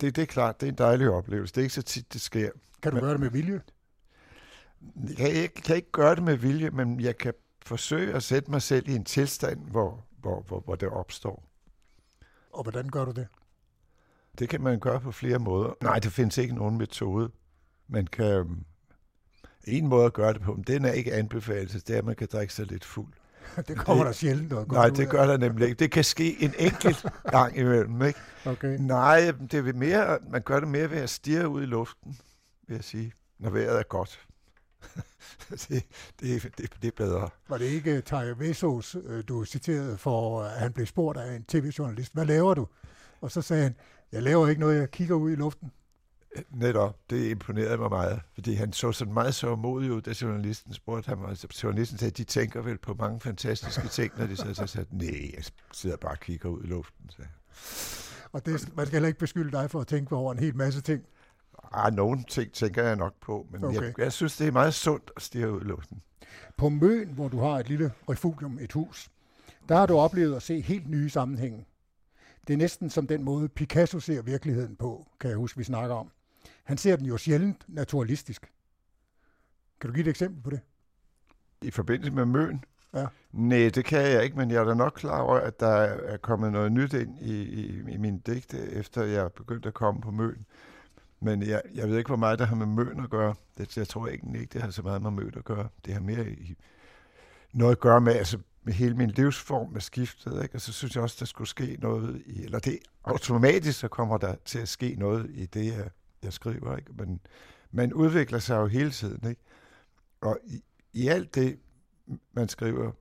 Det, 0.00 0.16
det 0.16 0.22
er 0.22 0.26
klart, 0.26 0.60
det 0.60 0.66
er 0.66 0.70
en 0.70 0.78
dejlig 0.78 1.10
oplevelse. 1.10 1.54
Det 1.54 1.60
er 1.60 1.62
ikke 1.62 1.74
så 1.74 1.82
tit, 1.82 2.12
det 2.12 2.20
sker. 2.20 2.50
Kan 2.82 2.92
du 2.92 2.96
men, 2.96 3.02
gøre 3.02 3.12
det 3.12 3.20
med 3.20 3.30
vilje? 3.30 3.60
Jeg, 5.18 5.34
jeg 5.34 5.54
kan 5.54 5.76
ikke 5.76 5.92
gøre 5.92 6.14
det 6.14 6.22
med 6.22 6.36
vilje, 6.36 6.70
men 6.70 7.00
jeg 7.00 7.18
kan 7.18 7.34
forsøge 7.62 8.14
at 8.14 8.22
sætte 8.22 8.50
mig 8.50 8.62
selv 8.62 8.88
i 8.88 8.94
en 8.94 9.04
tilstand, 9.04 9.70
hvor, 9.70 10.04
hvor, 10.20 10.40
hvor, 10.40 10.60
hvor 10.60 10.74
det 10.74 10.88
opstår. 10.88 11.44
Og 12.52 12.62
hvordan 12.62 12.88
gør 12.88 13.04
du 13.04 13.10
det? 13.10 13.26
Det 14.38 14.48
kan 14.48 14.60
man 14.60 14.80
gøre 14.80 15.00
på 15.00 15.12
flere 15.12 15.38
måder. 15.38 15.74
Nej, 15.82 15.98
der 15.98 16.10
findes 16.10 16.38
ikke 16.38 16.54
nogen 16.54 16.78
metode. 16.78 17.30
Man 17.88 18.06
kan... 18.06 18.64
En 19.66 19.86
måde 19.86 20.06
at 20.06 20.12
gøre 20.12 20.32
det 20.32 20.42
på, 20.42 20.54
men 20.54 20.62
den 20.62 20.84
er 20.84 20.92
ikke 20.92 21.14
anbefalet, 21.14 21.72
det 21.72 21.94
er, 21.94 21.98
at 21.98 22.04
man 22.04 22.16
kan 22.16 22.28
drikke 22.32 22.54
sig 22.54 22.66
lidt 22.66 22.84
fuld. 22.84 23.12
Det 23.68 23.76
kommer 23.76 24.04
det, 24.04 24.06
der 24.06 24.12
sjældent 24.12 24.50
noget 24.50 24.72
Nej, 24.72 24.88
det 24.88 25.08
gør 25.08 25.26
der 25.26 25.36
nemlig 25.36 25.68
ikke. 25.68 25.78
Det 25.78 25.90
kan 25.90 26.04
ske 26.04 26.42
en 26.42 26.54
enkelt 26.58 27.06
gang 27.30 27.56
imellem, 27.56 28.02
ikke? 28.02 28.20
Okay. 28.44 28.76
Nej, 28.80 29.32
det 29.50 29.68
er 29.68 29.72
mere, 29.72 30.18
man 30.30 30.42
gør 30.42 30.60
det 30.60 30.68
mere 30.68 30.90
ved 30.90 30.98
at 30.98 31.10
stirre 31.10 31.48
ud 31.48 31.62
i 31.62 31.66
luften, 31.66 32.18
vil 32.68 32.74
jeg 32.74 32.84
sige, 32.84 33.12
når 33.38 33.50
vejret 33.50 33.78
er 33.78 33.82
godt. 33.82 34.26
det, 35.50 35.84
det, 36.20 36.42
det, 36.42 36.72
det 36.82 36.88
er 36.88 36.92
bedre. 36.96 37.28
Var 37.48 37.58
det 37.58 37.64
ikke 37.64 38.00
Taja 38.00 38.34
Vesos, 38.38 38.96
øh, 39.04 39.24
du 39.28 39.44
citerede 39.44 39.98
for, 39.98 40.42
at 40.42 40.60
han 40.60 40.72
blev 40.72 40.86
spurgt 40.86 41.18
af 41.18 41.36
en 41.36 41.44
tv-journalist, 41.44 42.12
hvad 42.12 42.24
laver 42.24 42.54
du? 42.54 42.66
Og 43.20 43.30
så 43.30 43.42
sagde 43.42 43.62
han, 43.62 43.74
jeg 44.12 44.22
laver 44.22 44.48
ikke 44.48 44.60
noget, 44.60 44.78
jeg 44.78 44.90
kigger 44.90 45.14
ud 45.14 45.30
i 45.30 45.34
luften. 45.34 45.70
Netop, 46.50 47.10
det 47.10 47.30
imponerede 47.30 47.78
mig 47.78 47.90
meget, 47.90 48.20
fordi 48.34 48.54
han 48.54 48.72
så 48.72 48.92
sådan 48.92 49.14
meget 49.14 49.34
så 49.34 49.56
modig 49.56 49.92
ud, 49.92 50.00
da 50.00 50.14
journalisten 50.22 50.72
spurgte 50.72 51.08
ham, 51.08 51.22
og 51.22 51.36
journalisten 51.62 51.98
sagde, 51.98 52.10
de 52.10 52.24
tænker 52.24 52.62
vel 52.62 52.78
på 52.78 52.94
mange 52.94 53.20
fantastiske 53.20 53.88
ting, 53.88 54.12
når 54.18 54.26
de 54.26 54.36
så 54.36 54.66
sagde, 54.66 54.96
nej, 54.96 55.30
jeg 55.36 55.44
sidder 55.72 55.96
bare 55.96 56.12
og 56.12 56.20
kigger 56.20 56.48
ud 56.48 56.64
i 56.64 56.66
luften. 56.66 57.10
Så. 57.10 57.22
Og 58.32 58.46
det, 58.46 58.76
man 58.76 58.86
skal 58.86 58.96
heller 58.96 59.06
ikke 59.08 59.18
beskylde 59.18 59.52
dig 59.52 59.70
for 59.70 59.80
at 59.80 59.86
tænke 59.86 60.16
over 60.16 60.32
en 60.32 60.38
hel 60.38 60.56
masse 60.56 60.80
ting. 60.80 61.02
Ah, 61.72 61.92
nogle 61.92 62.24
ting 62.28 62.52
tænker 62.52 62.82
jeg 62.82 62.96
nok 62.96 63.14
på, 63.20 63.46
men 63.50 63.64
okay. 63.64 63.82
jeg, 63.82 63.98
jeg 63.98 64.12
synes, 64.12 64.36
det 64.36 64.46
er 64.46 64.52
meget 64.52 64.74
sundt 64.74 65.10
at 65.16 65.22
stige 65.22 65.52
ud 65.52 65.60
i 65.60 65.64
luften. 65.64 66.02
På 66.56 66.68
Møn, 66.68 67.08
hvor 67.08 67.28
du 67.28 67.40
har 67.40 67.58
et 67.58 67.68
lille 67.68 67.92
refugium, 68.10 68.58
et 68.60 68.72
hus, 68.72 69.10
der 69.68 69.76
har 69.76 69.86
du 69.86 69.98
oplevet 69.98 70.36
at 70.36 70.42
se 70.42 70.60
helt 70.60 70.88
nye 70.88 71.10
sammenhænge. 71.10 71.66
Det 72.46 72.52
er 72.52 72.58
næsten 72.58 72.90
som 72.90 73.06
den 73.06 73.22
måde, 73.24 73.48
Picasso 73.48 74.00
ser 74.00 74.22
virkeligheden 74.22 74.76
på, 74.76 75.06
kan 75.20 75.30
jeg 75.30 75.36
huske, 75.38 75.58
vi 75.58 75.64
snakker 75.64 75.94
om. 75.94 76.10
Han 76.66 76.78
ser 76.78 76.96
den 76.96 77.06
jo 77.06 77.16
sjældent 77.16 77.64
naturalistisk. 77.68 78.52
Kan 79.80 79.90
du 79.90 79.94
give 79.94 80.04
et 80.04 80.10
eksempel 80.10 80.42
på 80.42 80.50
det? 80.50 80.60
I 81.62 81.70
forbindelse 81.70 82.12
med 82.12 82.24
Møn? 82.24 82.64
Ja. 82.94 83.06
Nej, 83.32 83.70
det 83.74 83.84
kan 83.84 84.02
jeg 84.02 84.24
ikke, 84.24 84.36
men 84.36 84.50
jeg 84.50 84.60
er 84.60 84.64
da 84.64 84.74
nok 84.74 84.92
klar 84.96 85.20
over, 85.20 85.36
at 85.36 85.60
der 85.60 85.76
er 85.76 86.16
kommet 86.16 86.52
noget 86.52 86.72
nyt 86.72 86.92
ind 86.92 87.18
i, 87.18 87.42
i, 87.42 87.90
i 87.90 87.96
min 87.96 88.18
digte, 88.18 88.58
efter 88.72 89.02
jeg 89.02 89.32
begyndte 89.32 89.68
at 89.68 89.74
komme 89.74 90.00
på 90.00 90.10
Møn. 90.10 90.46
Men 91.20 91.42
jeg, 91.42 91.62
jeg 91.74 91.88
ved 91.88 91.98
ikke, 91.98 92.08
hvor 92.08 92.16
meget 92.16 92.38
der 92.38 92.44
har 92.44 92.56
med 92.56 92.66
Møn 92.66 93.00
at 93.00 93.10
gøre. 93.10 93.34
Det, 93.58 93.76
jeg 93.76 93.88
tror 93.88 94.06
ikke, 94.06 94.26
ikke, 94.34 94.52
det 94.52 94.62
har 94.62 94.70
så 94.70 94.82
meget 94.82 95.02
med 95.02 95.10
Møn 95.10 95.32
at 95.36 95.44
gøre. 95.44 95.68
Det 95.84 95.94
har 95.94 96.00
mere 96.00 96.30
i, 96.30 96.56
noget 97.52 97.72
at 97.72 97.80
gøre 97.80 98.00
med, 98.00 98.12
altså, 98.12 98.38
med 98.62 98.72
hele 98.72 98.94
min 98.94 99.10
livsform 99.10 99.72
med 99.72 99.80
skiftet. 99.80 100.42
Ikke? 100.42 100.54
Og 100.54 100.60
så 100.60 100.72
synes 100.72 100.94
jeg 100.94 101.02
også, 101.02 101.16
der 101.20 101.26
skulle 101.26 101.48
ske 101.48 101.76
noget, 101.80 102.22
i, 102.26 102.44
eller 102.44 102.58
det 102.58 102.78
automatisk, 103.04 103.78
så 103.78 103.88
kommer 103.88 104.18
der 104.18 104.34
til 104.44 104.58
at 104.58 104.68
ske 104.68 104.94
noget 104.98 105.30
i 105.34 105.46
det, 105.46 105.66
jeg 105.66 105.90
jeg 106.26 106.32
skriver. 106.32 106.76
Ikke? 106.76 106.92
Men 106.92 107.20
man 107.70 107.92
udvikler 107.92 108.38
sig 108.38 108.56
jo 108.56 108.66
hele 108.66 108.90
tiden. 108.90 109.30
Ikke? 109.30 109.42
Og 110.20 110.38
i, 110.44 110.64
i 110.92 111.08
alt 111.08 111.34
det, 111.34 111.58
man 112.32 112.48
skriver, 112.48 112.92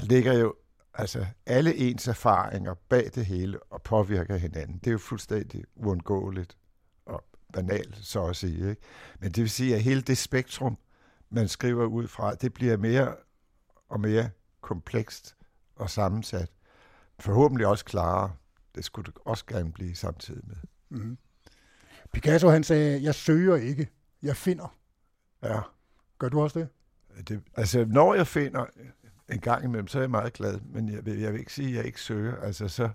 ligger 0.00 0.32
jo 0.32 0.54
altså 0.94 1.26
alle 1.46 1.76
ens 1.76 2.08
erfaringer 2.08 2.74
bag 2.74 3.10
det 3.14 3.26
hele 3.26 3.62
og 3.62 3.82
påvirker 3.82 4.36
hinanden. 4.36 4.78
Det 4.78 4.86
er 4.86 4.92
jo 4.92 4.98
fuldstændig 4.98 5.64
uundgåeligt 5.74 6.56
og 7.06 7.24
banalt, 7.52 7.96
så 7.96 8.26
at 8.26 8.36
sige. 8.36 8.70
Ikke? 8.70 8.82
Men 9.20 9.32
det 9.32 9.42
vil 9.42 9.50
sige, 9.50 9.74
at 9.74 9.82
hele 9.82 10.00
det 10.00 10.18
spektrum, 10.18 10.78
man 11.30 11.48
skriver 11.48 11.86
ud 11.86 12.08
fra, 12.08 12.34
det 12.34 12.54
bliver 12.54 12.76
mere 12.76 13.16
og 13.88 14.00
mere 14.00 14.30
komplekst 14.60 15.36
og 15.76 15.90
sammensat. 15.90 16.50
Forhåbentlig 17.18 17.66
også 17.66 17.84
klarere. 17.84 18.32
Det 18.74 18.84
skulle 18.84 19.06
det 19.06 19.14
også 19.24 19.46
gerne 19.46 19.72
blive 19.72 19.94
samtidig 19.94 20.42
med. 20.46 20.56
Mm-hmm. 20.88 21.18
Picasso 22.12 22.48
han 22.48 22.64
sagde, 22.64 23.02
jeg 23.02 23.14
søger 23.14 23.56
ikke, 23.56 23.88
jeg 24.22 24.36
finder. 24.36 24.76
Ja. 25.42 25.60
Gør 26.18 26.28
du 26.28 26.40
også 26.40 26.58
det? 26.58 26.68
det 27.28 27.40
altså, 27.56 27.84
når 27.88 28.14
jeg 28.14 28.26
finder 28.26 28.66
en 29.30 29.40
gang 29.40 29.64
imellem, 29.64 29.88
så 29.88 29.98
er 29.98 30.02
jeg 30.02 30.10
meget 30.10 30.32
glad, 30.32 30.60
men 30.60 30.88
jeg 30.88 31.06
vil, 31.06 31.18
jeg 31.18 31.32
vil 31.32 31.40
ikke 31.40 31.52
sige, 31.52 31.68
at 31.68 31.74
jeg 31.74 31.86
ikke 31.86 32.00
søger. 32.00 32.36
Altså, 32.36 32.68
så, 32.68 32.88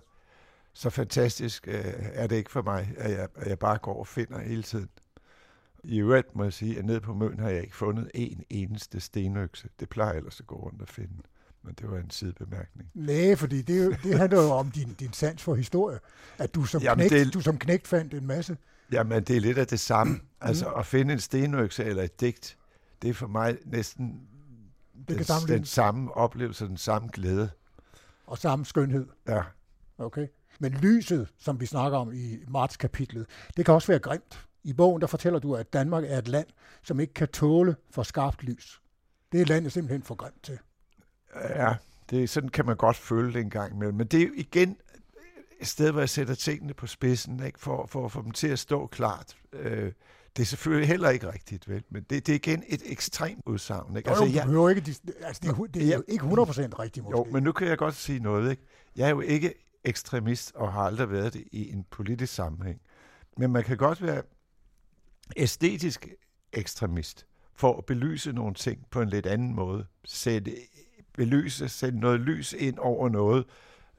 så 0.72 0.90
fantastisk 0.90 1.68
øh, 1.68 1.84
er 1.96 2.26
det 2.26 2.36
ikke 2.36 2.50
for 2.50 2.62
mig, 2.62 2.94
at 2.96 3.10
jeg, 3.10 3.28
at 3.36 3.48
jeg 3.48 3.58
bare 3.58 3.78
går 3.78 3.98
og 3.98 4.06
finder 4.06 4.38
hele 4.40 4.62
tiden. 4.62 4.88
I 5.84 5.98
øvrigt 5.98 6.36
må 6.36 6.42
jeg 6.44 6.52
sige, 6.52 6.78
at 6.78 6.84
nede 6.84 7.00
på 7.00 7.14
Møn 7.14 7.38
har 7.38 7.48
jeg 7.48 7.62
ikke 7.62 7.76
fundet 7.76 8.10
en 8.14 8.44
eneste 8.50 9.00
stenøkse. 9.00 9.68
Det 9.80 9.88
plejer 9.88 10.10
jeg 10.10 10.18
ellers 10.18 10.40
at 10.40 10.46
gå 10.46 10.56
rundt 10.56 10.82
og 10.82 10.88
finde. 10.88 11.14
Men 11.62 11.74
det 11.74 11.90
var 11.90 11.98
en 11.98 12.10
sidebemærkning. 12.10 12.90
Nej, 12.94 13.36
fordi 13.36 13.62
det, 13.62 13.98
det 14.02 14.18
handler 14.18 14.42
jo 14.42 14.50
om 14.50 14.70
din, 14.70 14.94
din 14.94 15.12
sans 15.12 15.42
for 15.42 15.54
historie. 15.54 15.98
At 16.38 16.54
du 16.54 16.64
som, 16.64 16.82
Jamen, 16.82 17.08
knægt, 17.08 17.26
det... 17.26 17.34
du 17.34 17.40
som 17.40 17.58
knægt 17.58 17.88
fandt 17.88 18.14
en 18.14 18.26
masse 18.26 18.56
Jamen, 18.92 19.22
det 19.22 19.36
er 19.36 19.40
lidt 19.40 19.58
af 19.58 19.66
det 19.66 19.80
samme. 19.80 20.12
Mm. 20.12 20.20
Altså, 20.40 20.70
at 20.70 20.86
finde 20.86 21.12
en 21.12 21.20
stenøkse 21.20 21.84
eller 21.84 22.02
et 22.02 22.20
digt, 22.20 22.58
det 23.02 23.10
er 23.10 23.14
for 23.14 23.26
mig 23.26 23.58
næsten 23.64 24.20
det 25.08 25.28
den, 25.28 25.48
den 25.48 25.64
samme 25.64 26.14
oplevelse, 26.14 26.66
den 26.66 26.76
samme 26.76 27.08
glæde. 27.12 27.50
Og 28.26 28.38
samme 28.38 28.64
skønhed. 28.64 29.06
Ja. 29.28 29.42
Okay. 29.98 30.26
Men 30.60 30.72
lyset, 30.72 31.28
som 31.38 31.60
vi 31.60 31.66
snakker 31.66 31.98
om 31.98 32.12
i 32.12 32.38
marts-kapitlet, 32.48 33.26
det 33.56 33.64
kan 33.64 33.74
også 33.74 33.88
være 33.88 33.98
grimt. 33.98 34.46
I 34.64 34.72
bogen 34.72 35.00
der 35.00 35.06
fortæller 35.06 35.38
du, 35.38 35.54
at 35.54 35.72
Danmark 35.72 36.04
er 36.04 36.18
et 36.18 36.28
land, 36.28 36.46
som 36.82 37.00
ikke 37.00 37.14
kan 37.14 37.28
tåle 37.28 37.76
for 37.90 38.02
skarpt 38.02 38.42
lys. 38.42 38.82
Det 39.32 39.40
er 39.40 39.44
landet 39.44 39.72
simpelthen 39.72 40.02
for 40.02 40.14
grimt 40.14 40.42
til. 40.42 40.58
Ja, 41.48 41.74
det, 42.10 42.30
sådan 42.30 42.48
kan 42.48 42.66
man 42.66 42.76
godt 42.76 42.96
føle 42.96 43.32
det 43.32 43.40
en 43.40 43.50
gang 43.50 43.72
imellem. 43.72 43.94
Men 43.94 44.06
det 44.06 44.22
er 44.22 44.28
igen 44.36 44.76
et 45.60 45.66
sted, 45.66 45.90
hvor 45.90 46.00
jeg 46.00 46.08
sætter 46.08 46.34
tingene 46.34 46.74
på 46.74 46.86
spidsen, 46.86 47.42
ikke? 47.46 47.60
For, 47.60 47.86
for 47.86 48.04
at 48.04 48.12
få 48.12 48.22
dem 48.22 48.30
til 48.30 48.48
at 48.48 48.58
stå 48.58 48.86
klart. 48.86 49.36
Øh, 49.52 49.92
det 50.36 50.42
er 50.42 50.46
selvfølgelig 50.46 50.88
heller 50.88 51.10
ikke 51.10 51.32
rigtigt, 51.32 51.68
vel? 51.68 51.84
men 51.90 52.02
det, 52.10 52.26
det 52.26 52.32
er 52.32 52.36
igen 52.36 52.64
et 52.68 52.82
ekstremt 52.84 53.42
udsagn. 53.46 53.96
Ikke? 53.96 54.08
Altså, 54.08 54.24
jeg, 54.24 54.46
jo 54.52 54.68
ikke, 54.68 54.78
altså, 55.20 55.40
det, 55.42 55.48
er, 55.48 55.66
det 55.74 55.92
er 55.92 55.96
jo 55.96 56.02
ikke 56.08 56.24
100% 56.24 56.28
rigtigt 56.30 57.04
måske. 57.04 57.18
Jo, 57.18 57.24
men 57.24 57.42
nu 57.42 57.52
kan 57.52 57.68
jeg 57.68 57.78
godt 57.78 57.94
sige 57.94 58.20
noget. 58.20 58.50
Ikke? 58.50 58.62
Jeg 58.96 59.06
er 59.06 59.10
jo 59.10 59.20
ikke 59.20 59.54
ekstremist 59.84 60.52
og 60.54 60.72
har 60.72 60.80
aldrig 60.80 61.10
været 61.10 61.32
det 61.32 61.44
i 61.52 61.72
en 61.72 61.84
politisk 61.90 62.34
sammenhæng. 62.34 62.80
Men 63.36 63.52
man 63.52 63.64
kan 63.64 63.76
godt 63.76 64.02
være 64.02 64.22
æstetisk 65.36 66.08
ekstremist 66.52 67.26
for 67.54 67.78
at 67.78 67.84
belyse 67.84 68.32
nogle 68.32 68.54
ting 68.54 68.86
på 68.90 69.00
en 69.00 69.08
lidt 69.08 69.26
anden 69.26 69.54
måde. 69.54 69.86
Sætte, 70.04 70.56
belyse, 71.14 71.68
sætte 71.68 71.98
noget 71.98 72.20
lys 72.20 72.52
ind 72.52 72.78
over 72.78 73.08
noget, 73.08 73.44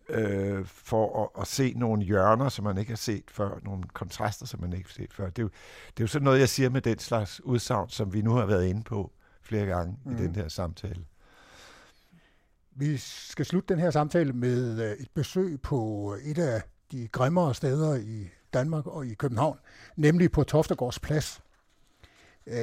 øh, 0.09 0.65
for 0.65 1.23
at, 1.23 1.41
at 1.41 1.47
se 1.47 1.73
nogle 1.75 2.03
hjørner, 2.03 2.49
som 2.49 2.65
man 2.65 2.77
ikke 2.77 2.91
har 2.91 2.97
set 2.97 3.23
før, 3.31 3.59
nogle 3.63 3.83
kontraster, 3.93 4.45
som 4.45 4.61
man 4.61 4.73
ikke 4.73 4.89
har 4.89 4.93
set 4.93 5.13
før. 5.13 5.29
Det 5.29 5.39
er, 5.39 5.43
jo, 5.43 5.49
det 5.87 5.99
er 5.99 6.03
jo 6.03 6.07
sådan 6.07 6.23
noget, 6.23 6.39
jeg 6.39 6.49
siger 6.49 6.69
med 6.69 6.81
den 6.81 6.99
slags 6.99 7.41
udsagn, 7.41 7.89
som 7.89 8.13
vi 8.13 8.21
nu 8.21 8.31
har 8.31 8.45
været 8.45 8.65
inde 8.65 8.83
på 8.83 9.11
flere 9.41 9.65
gange 9.65 9.97
mm. 10.05 10.11
i 10.11 10.15
den 10.15 10.35
her 10.35 10.47
samtale. 10.47 11.05
Vi 12.75 12.97
skal 12.97 13.45
slutte 13.45 13.73
den 13.73 13.81
her 13.81 13.91
samtale 13.91 14.33
med 14.33 14.91
øh, 14.91 14.91
et 14.91 15.09
besøg 15.13 15.61
på 15.61 16.15
et 16.23 16.37
af 16.37 16.61
de 16.91 17.07
grimmere 17.07 17.55
steder 17.55 17.95
i 17.95 18.29
Danmark 18.53 18.87
og 18.87 19.05
i 19.05 19.13
København, 19.13 19.57
nemlig 19.95 20.31
på 20.31 20.43
Toftegårds 20.43 20.99
Plads. 20.99 21.41
Øh, 22.47 22.55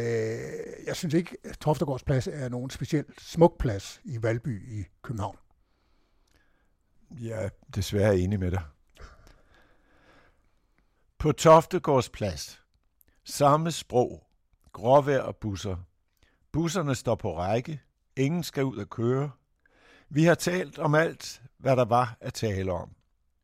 jeg 0.86 0.96
synes 0.96 1.14
ikke, 1.14 1.36
at 1.44 1.58
Toftegårds 1.58 2.02
plads 2.02 2.28
er 2.32 2.48
nogen 2.48 2.70
specielt 2.70 3.20
smuk 3.20 3.58
plads 3.58 4.00
i 4.04 4.22
Valby 4.22 4.78
i 4.78 4.84
København. 5.02 5.36
Jeg 7.10 7.44
er 7.44 7.48
desværre 7.74 8.18
enig 8.18 8.40
med 8.40 8.50
dig. 8.50 8.62
På 11.18 11.32
Toftegårdsplads. 11.32 12.62
Samme 13.24 13.72
sprog. 13.72 14.26
Gråvejr 14.72 15.20
og 15.20 15.36
busser. 15.36 15.76
Busserne 16.52 16.94
står 16.94 17.14
på 17.14 17.36
række. 17.36 17.80
Ingen 18.16 18.42
skal 18.42 18.64
ud 18.64 18.78
at 18.78 18.90
køre. 18.90 19.30
Vi 20.08 20.24
har 20.24 20.34
talt 20.34 20.78
om 20.78 20.94
alt, 20.94 21.42
hvad 21.58 21.76
der 21.76 21.84
var 21.84 22.16
at 22.20 22.34
tale 22.34 22.72
om. 22.72 22.94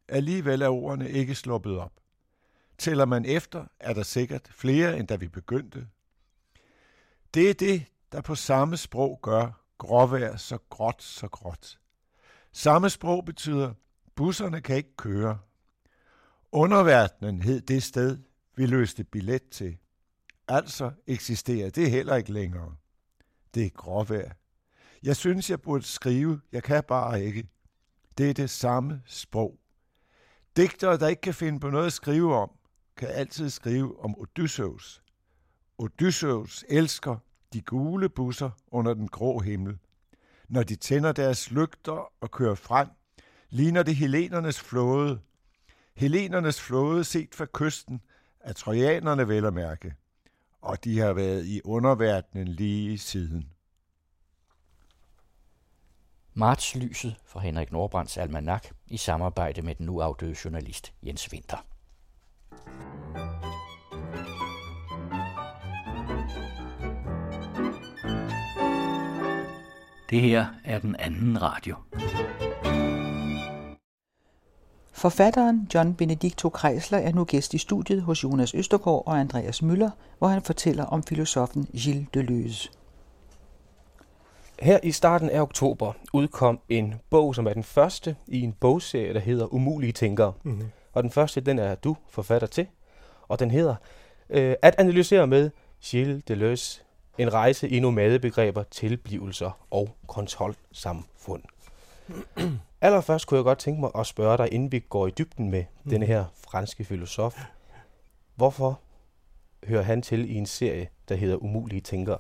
Alligevel 0.08 0.62
er 0.62 0.68
ordene 0.68 1.10
ikke 1.10 1.34
sluppet 1.34 1.78
op. 1.78 1.92
Tæller 2.78 3.04
man 3.04 3.24
efter, 3.24 3.64
er 3.80 3.92
der 3.92 4.02
sikkert 4.02 4.48
flere, 4.52 4.98
end 4.98 5.08
da 5.08 5.16
vi 5.16 5.28
begyndte. 5.28 5.88
Det 7.34 7.50
er 7.50 7.54
det, 7.54 7.84
der 8.12 8.20
på 8.20 8.34
samme 8.34 8.76
sprog 8.76 9.18
gør 9.22 9.64
gråvejr 9.78 10.36
så 10.36 10.58
gråt, 10.70 11.02
så 11.02 11.28
gråt. 11.28 11.78
Samme 12.56 12.90
sprog 12.90 13.24
betyder, 13.24 13.74
busserne 14.14 14.60
kan 14.60 14.76
ikke 14.76 14.96
køre. 14.96 15.38
Underverdenen 16.52 17.42
hed 17.42 17.60
det 17.60 17.82
sted, 17.82 18.18
vi 18.56 18.66
løste 18.66 19.04
billet 19.04 19.48
til. 19.48 19.76
Altså 20.48 20.92
eksisterer 21.06 21.70
det 21.70 21.90
heller 21.90 22.16
ikke 22.16 22.32
længere. 22.32 22.74
Det 23.54 23.66
er 23.66 23.70
gråvejr. 23.70 24.32
Jeg 25.02 25.16
synes, 25.16 25.50
jeg 25.50 25.60
burde 25.62 25.84
skrive, 25.84 26.40
jeg 26.52 26.62
kan 26.62 26.84
bare 26.88 27.24
ikke. 27.24 27.48
Det 28.18 28.30
er 28.30 28.34
det 28.34 28.50
samme 28.50 29.02
sprog. 29.06 29.58
Digtere, 30.56 30.98
der 30.98 31.08
ikke 31.08 31.22
kan 31.22 31.34
finde 31.34 31.60
på 31.60 31.70
noget 31.70 31.86
at 31.86 31.92
skrive 31.92 32.34
om, 32.34 32.50
kan 32.96 33.08
altid 33.08 33.50
skrive 33.50 34.00
om 34.00 34.18
Odysseus. 34.18 35.02
Odysseus 35.78 36.64
elsker 36.68 37.16
de 37.52 37.62
gule 37.62 38.08
busser 38.08 38.50
under 38.66 38.94
den 38.94 39.08
grå 39.08 39.38
himmel. 39.38 39.78
Når 40.48 40.62
de 40.62 40.76
tænder 40.76 41.12
deres 41.12 41.50
lygter 41.50 42.12
og 42.20 42.30
kører 42.30 42.54
frem, 42.54 42.88
ligner 43.50 43.82
det 43.82 43.96
helenernes 43.96 44.60
flåde. 44.60 45.20
Helenernes 45.94 46.60
flåde 46.60 47.04
set 47.04 47.34
fra 47.34 47.46
kysten 47.52 48.00
af 48.40 48.54
trojanerne 48.54 49.28
vel 49.28 49.44
at 49.44 49.54
mærke. 49.54 49.94
Og 50.60 50.84
de 50.84 50.98
har 50.98 51.12
været 51.12 51.46
i 51.46 51.60
underverdenen 51.64 52.48
lige 52.48 52.98
siden. 52.98 53.50
Martslyset 56.34 57.16
fra 57.24 57.40
Henrik 57.40 57.72
Nordbrands 57.72 58.16
almanak 58.16 58.66
i 58.86 58.96
samarbejde 58.96 59.62
med 59.62 59.74
den 59.74 59.86
nu 59.86 60.00
afdøde 60.00 60.36
journalist 60.44 60.92
Jens 61.02 61.32
Winter. 61.32 61.66
Det 70.14 70.22
her 70.22 70.46
er 70.64 70.78
den 70.78 70.96
anden 70.98 71.42
radio. 71.42 71.76
Forfatteren 74.92 75.68
John 75.74 75.94
Benedicto 75.94 76.48
Kreisler 76.48 76.98
er 76.98 77.12
nu 77.12 77.24
gæst 77.24 77.54
i 77.54 77.58
studiet 77.58 78.02
hos 78.02 78.24
Jonas 78.24 78.54
Østergaard 78.54 79.02
og 79.06 79.20
Andreas 79.20 79.62
Møller, 79.62 79.90
hvor 80.18 80.28
han 80.28 80.42
fortæller 80.42 80.84
om 80.84 81.02
filosofen 81.02 81.64
Gilles 81.64 82.08
Deleuze. 82.14 82.70
Her 84.60 84.78
i 84.82 84.92
starten 84.92 85.30
af 85.30 85.40
oktober 85.40 85.92
udkom 86.12 86.60
en 86.68 86.94
bog, 87.10 87.34
som 87.34 87.46
er 87.46 87.52
den 87.52 87.64
første 87.64 88.16
i 88.26 88.40
en 88.40 88.52
bogserie, 88.52 89.14
der 89.14 89.20
hedder 89.20 89.54
Umulige 89.54 89.92
Tænkere. 89.92 90.32
Mm-hmm. 90.42 90.70
Og 90.92 91.02
den 91.02 91.10
første, 91.10 91.40
den 91.40 91.58
er 91.58 91.74
du 91.74 91.96
forfatter 92.08 92.48
til, 92.48 92.66
og 93.28 93.38
den 93.38 93.50
hedder 93.50 93.74
øh, 94.30 94.54
At 94.62 94.74
analysere 94.78 95.26
med 95.26 95.50
Gilles 95.84 96.24
Deleuze, 96.28 96.84
en 97.18 97.32
rejse 97.32 97.68
i 97.68 97.80
nomadebegreber, 97.80 98.62
tilblivelser 98.62 99.66
og 99.70 99.96
kontrolsamfund. 100.06 101.42
Allerførst 102.80 103.26
kunne 103.26 103.36
jeg 103.36 103.44
godt 103.44 103.58
tænke 103.58 103.80
mig 103.80 103.90
at 103.98 104.06
spørge 104.06 104.38
dig, 104.38 104.52
inden 104.52 104.72
vi 104.72 104.78
går 104.78 105.06
i 105.06 105.10
dybden 105.10 105.50
med 105.50 105.64
mm. 105.84 105.90
denne 105.90 106.06
her 106.06 106.24
franske 106.50 106.84
filosof. 106.84 107.44
Hvorfor 108.36 108.80
hører 109.66 109.82
han 109.82 110.02
til 110.02 110.30
i 110.30 110.34
en 110.34 110.46
serie, 110.46 110.88
der 111.08 111.14
hedder 111.14 111.36
Umulige 111.36 111.80
Tænkere? 111.80 112.18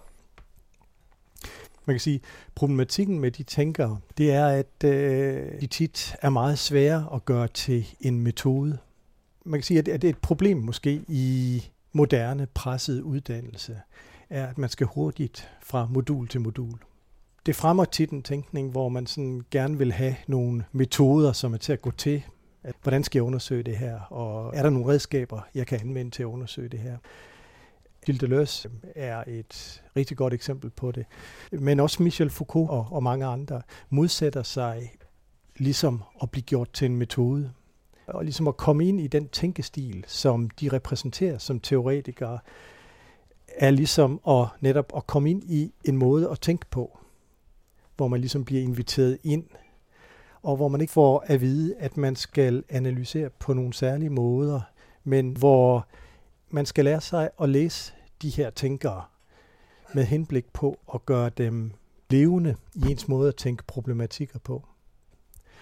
Man 1.86 1.94
kan 1.94 2.00
sige, 2.00 2.20
problematikken 2.54 3.20
med 3.20 3.30
de 3.30 3.42
tænkere, 3.42 3.98
det 4.18 4.32
er, 4.32 4.46
at 4.46 4.84
øh, 4.84 5.60
de 5.60 5.66
tit 5.66 6.16
er 6.22 6.30
meget 6.30 6.58
svære 6.58 7.08
at 7.14 7.24
gøre 7.24 7.48
til 7.48 7.86
en 8.00 8.20
metode. 8.20 8.78
Man 9.44 9.60
kan 9.60 9.64
sige, 9.64 9.78
at 9.78 9.86
det 9.86 10.04
er 10.04 10.08
et 10.08 10.18
problem 10.18 10.56
måske 10.56 11.04
i 11.08 11.62
moderne 11.92 12.46
presset 12.46 13.00
uddannelse, 13.00 13.80
er, 14.34 14.46
at 14.46 14.58
man 14.58 14.68
skal 14.68 14.86
hurtigt 14.86 15.50
fra 15.62 15.86
modul 15.90 16.28
til 16.28 16.40
modul. 16.40 16.78
Det 17.46 17.56
fremmer 17.56 17.84
tit 17.84 18.10
en 18.10 18.22
tænkning, 18.22 18.70
hvor 18.70 18.88
man 18.88 19.06
sådan 19.06 19.42
gerne 19.50 19.78
vil 19.78 19.92
have 19.92 20.16
nogle 20.26 20.64
metoder, 20.72 21.32
som 21.32 21.54
er 21.54 21.58
til 21.58 21.72
at 21.72 21.82
gå 21.82 21.90
til. 21.90 22.22
At, 22.62 22.74
hvordan 22.82 23.04
skal 23.04 23.18
jeg 23.18 23.24
undersøge 23.24 23.62
det 23.62 23.76
her? 23.76 24.00
Og 24.00 24.56
er 24.56 24.62
der 24.62 24.70
nogle 24.70 24.92
redskaber, 24.92 25.40
jeg 25.54 25.66
kan 25.66 25.80
anvende 25.80 26.10
til 26.10 26.22
at 26.22 26.26
undersøge 26.26 26.68
det 26.68 26.80
her? 26.80 26.96
Gilles 28.06 28.20
Deleuze 28.20 28.70
er 28.94 29.24
et 29.26 29.82
rigtig 29.96 30.16
godt 30.16 30.34
eksempel 30.34 30.70
på 30.70 30.92
det. 30.92 31.06
Men 31.52 31.80
også 31.80 32.02
Michel 32.02 32.30
Foucault 32.30 32.70
og, 32.70 32.86
og 32.90 33.02
mange 33.02 33.26
andre 33.26 33.62
modsætter 33.90 34.42
sig 34.42 34.92
ligesom 35.56 36.02
at 36.22 36.30
blive 36.30 36.42
gjort 36.42 36.72
til 36.72 36.86
en 36.86 36.96
metode. 36.96 37.52
Og 38.06 38.24
ligesom 38.24 38.48
at 38.48 38.56
komme 38.56 38.88
ind 38.88 39.00
i 39.00 39.06
den 39.06 39.28
tænkestil, 39.28 40.04
som 40.06 40.50
de 40.50 40.68
repræsenterer 40.68 41.38
som 41.38 41.60
teoretikere, 41.60 42.38
er 43.56 43.70
ligesom 43.70 44.20
at 44.28 44.46
netop 44.60 44.92
at 44.96 45.06
komme 45.06 45.30
ind 45.30 45.42
i 45.44 45.72
en 45.84 45.96
måde 45.96 46.30
at 46.30 46.40
tænke 46.40 46.66
på, 46.70 46.98
hvor 47.96 48.08
man 48.08 48.20
ligesom 48.20 48.44
bliver 48.44 48.62
inviteret 48.62 49.18
ind, 49.22 49.44
og 50.42 50.56
hvor 50.56 50.68
man 50.68 50.80
ikke 50.80 50.92
får 50.92 51.24
at 51.26 51.40
vide, 51.40 51.74
at 51.76 51.96
man 51.96 52.16
skal 52.16 52.64
analysere 52.68 53.30
på 53.30 53.52
nogle 53.52 53.72
særlige 53.72 54.10
måder, 54.10 54.60
men 55.04 55.36
hvor 55.36 55.86
man 56.50 56.66
skal 56.66 56.84
lære 56.84 57.00
sig 57.00 57.30
at 57.40 57.48
læse 57.48 57.92
de 58.22 58.30
her 58.30 58.50
tænkere 58.50 59.02
med 59.94 60.04
henblik 60.04 60.52
på 60.52 60.78
at 60.94 61.06
gøre 61.06 61.28
dem 61.28 61.72
levende 62.10 62.56
i 62.74 62.90
ens 62.90 63.08
måde 63.08 63.28
at 63.28 63.36
tænke 63.36 63.64
problematikker 63.66 64.38
på. 64.38 64.64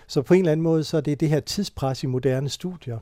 Så 0.07 0.23
på 0.23 0.35
en 0.35 0.41
eller 0.41 0.53
anden 0.53 0.63
måde, 0.63 0.85
så 0.85 0.97
er 0.97 1.01
det 1.01 1.21
det 1.21 1.29
her 1.29 1.41
tidspres 1.41 2.03
i 2.03 2.07
moderne 2.07 2.49
studier, 2.49 2.99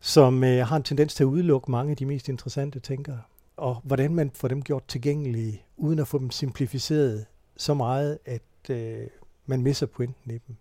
som 0.00 0.44
øh, 0.44 0.66
har 0.66 0.76
en 0.76 0.82
tendens 0.82 1.14
til 1.14 1.24
at 1.24 1.28
udelukke 1.28 1.70
mange 1.70 1.90
af 1.90 1.96
de 1.96 2.06
mest 2.06 2.28
interessante 2.28 2.80
tænkere. 2.80 3.20
Og 3.60 3.80
hvordan 3.84 4.14
man 4.14 4.30
får 4.34 4.48
dem 4.48 4.62
gjort 4.62 4.84
tilgængelige, 4.88 5.62
uden 5.76 5.98
at 5.98 6.08
få 6.08 6.18
dem 6.18 6.30
simplificeret 6.30 7.26
så 7.56 7.74
meget, 7.74 8.18
at 8.24 8.70
øh, 8.70 9.06
man 9.46 9.62
misser 9.62 9.86
pointen 9.86 10.30
i 10.30 10.38
dem. 10.46 10.56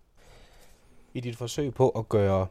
I 1.13 1.19
dit 1.19 1.37
forsøg 1.37 1.73
på 1.73 1.89
at 1.89 2.09
gøre 2.09 2.47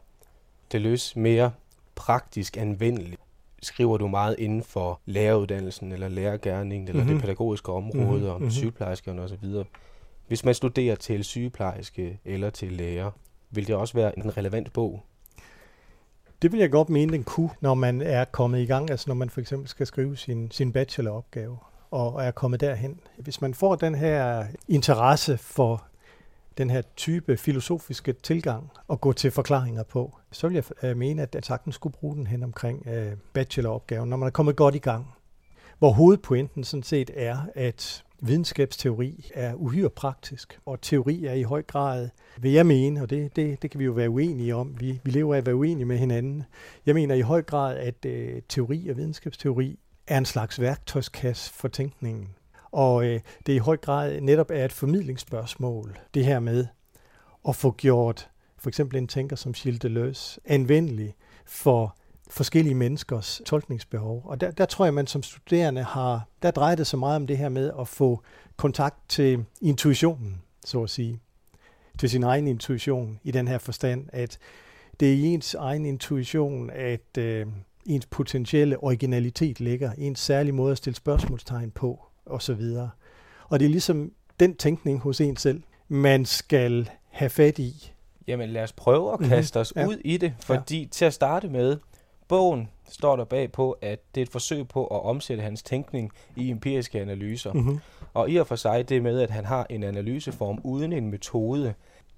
det 0.73 0.81
løs 0.81 1.17
mere 1.17 1.53
praktisk 1.95 2.57
anvendeligt, 2.57 3.21
skriver 3.63 3.99
du 3.99 4.09
meget 4.09 4.37
inden 4.39 4.63
for 4.63 5.01
læreruddannelsen, 5.07 5.93
eller 5.93 6.09
lærergærningen, 6.09 6.89
eller 6.89 7.03
mm-hmm. 7.03 7.17
det 7.17 7.23
pædagogiske 7.23 7.73
område, 7.73 8.11
mm-hmm. 8.11 8.27
og 8.27 8.37
mm-hmm. 8.37 8.51
sygeplejerskerne 8.51 9.23
osv. 9.23 9.45
Hvis 10.27 10.45
man 10.45 10.55
studerer 10.55 10.97
til 10.97 11.25
sygeplejerske 11.25 12.21
eller 12.25 12.51
til 12.51 12.73
lærer, 12.73 13.11
vil 13.51 13.67
det 13.67 13.75
også 13.75 13.95
være 13.95 14.19
en 14.19 14.37
relevant 14.37 14.73
bog? 14.73 15.03
Det 16.43 16.53
vil 16.53 16.61
jeg 16.61 16.71
godt 16.71 16.89
mene, 16.89 17.13
den 17.13 17.25
kunne, 17.25 17.51
når 17.61 17.75
man 17.75 18.03
er 18.03 18.25
kommet 18.25 18.61
i 18.61 18.67
gang, 18.67 18.91
altså 18.91 19.05
når 19.11 19.15
man 19.15 19.31
for 19.31 19.41
eksempel 19.41 19.69
skal 19.69 19.87
skrive 19.87 20.17
sin, 20.17 20.51
sin 20.51 20.73
bacheloropgave 20.73 21.59
og 21.91 22.25
er 22.25 22.31
kommet 22.31 22.61
derhen. 22.61 23.01
Hvis 23.19 23.41
man 23.41 23.55
får 23.55 23.75
den 23.75 23.95
her 23.95 24.47
interesse 24.69 25.39
for 25.39 25.85
den 26.59 26.71
her 26.71 26.83
type 26.97 27.37
filosofiske 27.37 28.13
tilgang 28.13 28.71
og 28.89 29.01
gå 29.01 29.13
til 29.13 29.31
forklaringer 29.31 29.83
på, 29.83 30.17
så 30.33 30.49
vil 30.49 30.55
jeg 30.55 30.65
øh, 30.83 30.97
mene, 30.97 31.23
at 31.23 31.35
jeg 31.35 31.45
sagtens 31.45 31.75
skulle 31.75 31.97
bruge 32.01 32.17
den 32.17 32.27
hen 32.27 32.43
omkring 32.43 32.87
øh, 32.87 33.13
bacheloropgaven, 33.33 34.09
når 34.09 34.17
man 34.17 34.27
er 34.27 34.31
kommet 34.31 34.57
godt 34.57 34.75
i 34.75 34.79
gang. 34.79 35.15
Hvor 35.79 35.91
hovedpointen 35.91 36.65
sådan 36.65 36.83
set 36.83 37.11
er, 37.17 37.39
at 37.55 38.05
videnskabsteori 38.21 39.31
er 39.35 39.55
uhyre 39.55 39.91
praktisk, 39.91 40.59
og 40.67 40.81
teori 40.81 41.25
er 41.25 41.33
i 41.33 41.43
høj 41.43 41.63
grad, 41.63 42.09
vil 42.41 42.53
jeg 42.53 42.67
mene, 42.67 43.03
og 43.03 43.11
det, 43.11 43.37
det, 43.37 43.63
det 43.63 43.71
kan 43.71 43.81
vi 43.81 43.85
jo 43.85 43.93
være 43.93 44.11
uenige 44.11 44.55
om, 44.55 44.81
vi, 44.81 45.01
vi 45.05 45.11
lever 45.11 45.35
af 45.35 45.39
at 45.39 45.47
være 45.47 45.57
uenige 45.57 45.87
med 45.87 45.99
hinanden. 45.99 46.45
Jeg 46.87 46.95
mener 46.95 47.15
i 47.15 47.21
høj 47.21 47.43
grad, 47.43 47.77
at 47.77 48.05
øh, 48.07 48.43
teori 48.49 48.89
og 48.89 48.97
videnskabsteori 48.97 49.79
er 50.07 50.19
en 50.19 50.25
slags 50.25 50.61
værktøjskasse 50.61 51.53
for 51.53 51.69
tænkningen. 51.69 52.29
Og 52.71 53.07
øh, 53.07 53.21
det 53.47 53.53
i 53.53 53.59
høj 53.59 53.77
grad 53.77 54.21
netop 54.21 54.51
er 54.51 54.65
et 54.65 54.73
formidlingsspørgsmål, 54.73 55.99
det 56.15 56.25
her 56.25 56.41
med 56.41 56.67
at 57.49 57.57
få 57.57 57.71
gjort 57.71 58.31
for 58.59 58.69
eksempel 58.69 58.99
en 58.99 59.09
tænker 59.09 59.37
som 59.37 59.53
Gilles 59.53 59.81
Deleuze 59.81 60.41
anvendelig 60.45 61.15
for 61.47 61.97
forskellige 62.31 62.75
menneskers 62.75 63.43
tolkningsbehov. 63.47 64.23
Og 64.25 64.41
der, 64.41 64.51
der 64.51 64.65
tror 64.65 64.85
jeg, 64.85 64.95
man 64.95 65.07
som 65.07 65.23
studerende 65.23 65.83
har, 65.83 66.29
der 66.43 66.51
drejer 66.51 66.75
det 66.75 66.87
så 66.87 66.97
meget 66.97 67.17
om 67.17 67.27
det 67.27 67.39
her 67.39 67.49
med 67.49 67.71
at 67.81 67.89
få 67.89 68.23
kontakt 68.57 68.97
til 69.09 69.45
intuitionen, 69.63 70.43
så 70.67 70.83
at 70.83 70.91
sige. 70.91 71.21
Til 71.99 72.11
sin 72.11 72.23
egen 72.23 72.47
intuition 72.49 73.21
i 73.25 73.31
den 73.31 73.49
her 73.49 73.59
forstand, 73.59 74.07
at 74.13 74.39
det 75.01 75.09
er 75.09 75.13
i 75.13 75.23
ens 75.23 75.55
egen 75.55 75.87
intuition, 75.87 76.71
at 76.71 77.19
øh, 77.19 77.47
ens 77.87 78.07
potentielle 78.07 78.83
originalitet 78.85 79.61
ligger, 79.61 79.93
ens 79.99 80.21
særlige 80.21 80.53
måde 80.53 80.73
at 80.73 80.79
stille 80.79 80.97
spørgsmålstegn 80.97 81.71
på, 81.71 82.01
osv. 82.27 82.63
Og 83.49 83.61
det 83.61 83.67
er 83.67 83.71
ligesom 83.71 84.13
den 84.41 84.55
tænkning 84.57 85.01
hos 85.01 85.21
en 85.21 85.37
selv, 85.37 85.63
man 85.89 86.25
skal 86.25 86.91
have 87.11 87.31
fat 87.31 87.59
i. 87.59 87.93
Jamen 88.27 88.49
lad 88.49 88.63
os 88.63 88.73
prøve 88.73 89.13
at 89.13 89.19
kaste 89.19 89.61
os 89.61 89.73
Mhm. 89.77 89.81
Ja. 89.83 89.89
ud 89.89 89.97
i 90.05 90.17
det, 90.17 90.35
fordi 90.41 90.89
til 90.91 91.05
at 91.05 91.15
starte 91.15 91.49
med, 91.49 91.77
bogen 92.29 92.69
står 92.89 93.17
der 93.17 93.25
bag 93.25 93.53
på, 93.53 93.73
at 93.73 94.01
det 94.15 94.21
er 94.21 94.23
et 94.23 94.33
forsøg 94.33 94.69
på 94.69 94.87
at 94.87 95.03
omsætte 95.03 95.43
hans 95.43 95.63
tænkning 95.63 96.13
i 96.37 96.51
empiriske 96.51 97.01
analyser. 97.01 97.53
Mhm. 97.53 97.79
Og 98.15 98.31
i 98.31 98.37
og 98.37 98.47
for 98.47 98.57
sig 98.57 98.89
det 98.89 99.03
med, 99.03 99.21
at 99.21 99.31
han 99.31 99.45
har 99.45 99.67
en 99.71 99.83
analyseform 99.83 100.61
uden 100.65 100.93
en 100.93 101.11
metode, 101.11 101.75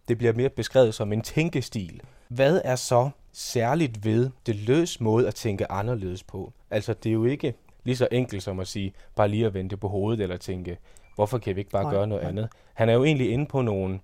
det 0.08 0.18
bliver 0.18 0.32
mere 0.32 0.48
beskrevet 0.48 0.94
som 0.94 1.12
en 1.12 1.22
tænkestil. 1.22 2.00
Hvad 2.28 2.60
er 2.64 2.76
så 2.76 3.10
særligt 3.32 4.04
ved 4.04 4.30
det 4.46 4.56
løs 4.56 5.00
måde 5.00 5.28
at 5.28 5.34
tænke 5.34 5.70
anderledes 5.72 6.22
på? 6.22 6.52
Altså 6.70 6.94
det 6.94 7.10
er 7.10 7.14
jo 7.14 7.24
ikke 7.24 7.54
lige 7.84 7.96
så 7.96 8.08
enkelt 8.12 8.42
som 8.42 8.60
at 8.60 8.68
sige, 8.68 8.92
bare 9.16 9.28
lige 9.28 9.46
at 9.46 9.54
vente 9.54 9.76
på 9.76 9.88
hovedet, 9.88 10.20
eller 10.20 10.36
tænke, 10.36 10.78
hvorfor 11.14 11.38
kan 11.38 11.56
vi 11.56 11.60
ikke 11.60 11.70
bare 11.70 11.82
Nej, 11.82 11.92
gøre 11.92 12.06
noget 12.06 12.22
nej. 12.22 12.30
andet? 12.30 12.48
Han 12.74 12.88
er 12.88 12.92
jo 12.92 13.04
egentlig 13.04 13.30
inde 13.30 13.46
på 13.46 13.62
nogle 13.62 14.00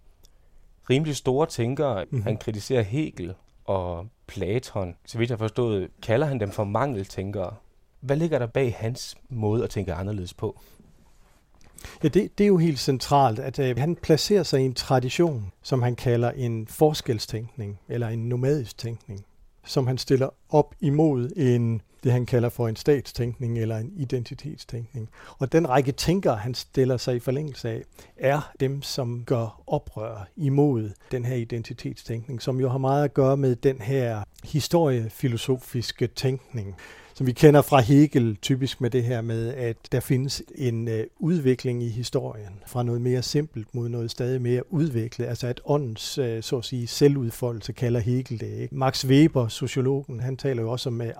rimelig 0.91 1.17
store 1.17 1.47
tænkere. 1.47 1.95
Mhm. 2.05 2.09
Mm-hmm. 2.11 2.23
Han 2.23 2.37
kritiserer 2.37 2.83
Hegel 2.83 3.35
og 3.65 4.07
Platon. 4.27 4.97
Så 5.07 5.19
vidt 5.19 5.31
jeg 5.31 5.39
forstået, 5.39 5.89
kalder 6.03 6.27
han 6.27 6.41
dem 6.41 6.51
for 6.51 6.65
mangeltænkere. 6.65 7.55
Hvad 8.01 8.17
ligger 8.17 8.39
der 8.39 8.47
bag 8.47 8.77
hans 8.79 9.17
måde 9.29 9.65
at 9.65 9.71
tænke 9.71 9.95
anderledes 9.95 10.35
på? 10.35 10.61
Ja, 12.03 12.09
det, 12.09 12.39
det 12.39 12.45
er 12.45 12.49
jo 12.49 12.57
helt 12.57 12.79
centralt, 12.79 13.39
at 13.39 13.59
øh, 13.59 13.79
han 13.79 13.97
placerer 13.97 14.43
sig 14.43 14.61
i 14.61 14.65
en 14.65 14.75
tradition, 14.75 15.53
som 15.63 15.83
han 15.83 15.97
kalder 15.97 16.31
en 16.31 16.67
forskelstænkning, 16.67 17.79
eller 17.89 18.09
en 18.09 18.29
nomadisk 18.29 18.79
tænkning, 18.79 19.25
som 19.67 19.87
han 19.87 19.99
stiller 19.99 20.29
op 20.49 20.75
imod 20.81 21.31
en, 21.37 21.83
det 22.05 22.13
han 22.13 22.27
kalder 22.27 22.49
for 22.49 22.69
en 22.69 22.77
statstænkning 22.77 23.59
eller 23.59 23.77
en 23.77 23.93
identitetstænkning. 23.97 25.09
Og 25.39 25.53
den 25.53 25.69
række 25.69 25.93
tænkere, 25.93 26.37
han 26.37 26.55
stiller 26.55 26.97
sig 26.97 27.17
i 27.17 27.19
forlængelse 27.19 27.71
af, 27.71 27.83
er 28.17 28.53
dem, 28.61 28.83
som 28.83 29.25
gør 29.27 29.63
oprør 29.67 30.29
imod 30.37 30.91
den 31.11 31.25
her 31.25 31.37
identitetstænkning, 31.37 32.43
som 32.43 32.61
jo 32.61 32.69
har 32.69 32.79
meget 32.79 33.05
at 33.05 33.15
gøre 33.15 33.37
med 33.37 33.57
den 33.57 33.81
her 33.81 34.23
historiefilosofiske 34.45 36.07
tænkning, 36.07 36.77
som 37.17 37.27
vi 37.27 37.33
kender 37.33 37.63
fra 37.63 37.81
Hegel, 37.81 38.37
typisk 38.37 38.81
med 38.81 38.91
det 38.91 39.05
her 39.05 39.21
med, 39.21 39.55
at 39.55 39.77
der 39.93 40.01
findes 40.01 40.43
en 40.55 40.89
øh, 40.89 41.05
udvikling 41.19 41.83
i 41.83 41.89
historien 41.89 42.53
fra 42.67 42.83
noget 42.83 43.01
mere 43.01 43.23
simpelt 43.23 43.75
mod 43.75 43.89
noget 43.89 44.11
stadig 44.11 44.43
mere 44.43 44.73
udviklet, 44.73 45.27
altså 45.27 45.47
at 45.47 45.61
åndens, 45.65 46.19
øh, 46.19 46.43
så 46.43 46.59
at 46.59 46.65
sige, 46.65 46.87
selvudfoldelse 46.87 47.73
kalder 47.73 48.01
Hegel 48.01 48.41
det. 48.41 48.59
Ikke? 48.61 48.75
Max 48.75 49.05
Weber, 49.05 49.49
sociologen, 49.49 50.21
han 50.21 50.37
taler 50.37 50.63
jo 50.63 50.71
også 50.71 50.89
om 50.89 51.01
øh, 51.01 51.13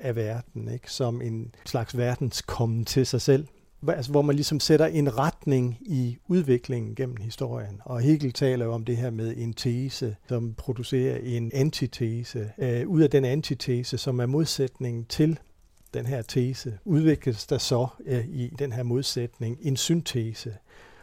af 0.00 0.16
verden, 0.16 0.68
ikke? 0.72 0.92
som 0.92 1.22
en 1.22 1.54
slags 1.64 1.96
verdenskommen 1.96 2.84
til 2.84 3.06
sig 3.06 3.20
selv 3.20 3.46
altså, 3.88 4.10
hvor 4.10 4.22
man 4.22 4.34
ligesom 4.36 4.60
sætter 4.60 4.86
en 4.86 5.18
retning 5.18 5.78
i 5.80 6.18
udviklingen 6.28 6.94
gennem 6.94 7.16
historien. 7.16 7.80
Og 7.84 8.00
Hegel 8.00 8.32
taler 8.32 8.64
jo 8.64 8.72
om 8.72 8.84
det 8.84 8.96
her 8.96 9.10
med 9.10 9.34
en 9.36 9.52
tese, 9.52 10.16
som 10.28 10.54
producerer 10.54 11.18
en 11.22 11.50
antitese. 11.54 12.50
Øh, 12.58 12.88
ud 12.88 13.00
af 13.00 13.10
den 13.10 13.24
antitese, 13.24 13.98
som 13.98 14.18
er 14.18 14.26
modsætningen 14.26 15.04
til 15.04 15.38
den 15.94 16.06
her 16.06 16.22
tese, 16.22 16.78
udvikles 16.84 17.46
der 17.46 17.58
så 17.58 17.86
øh, 18.06 18.24
i 18.28 18.52
den 18.58 18.72
her 18.72 18.82
modsætning 18.82 19.58
en 19.62 19.76
syntese. 19.76 20.54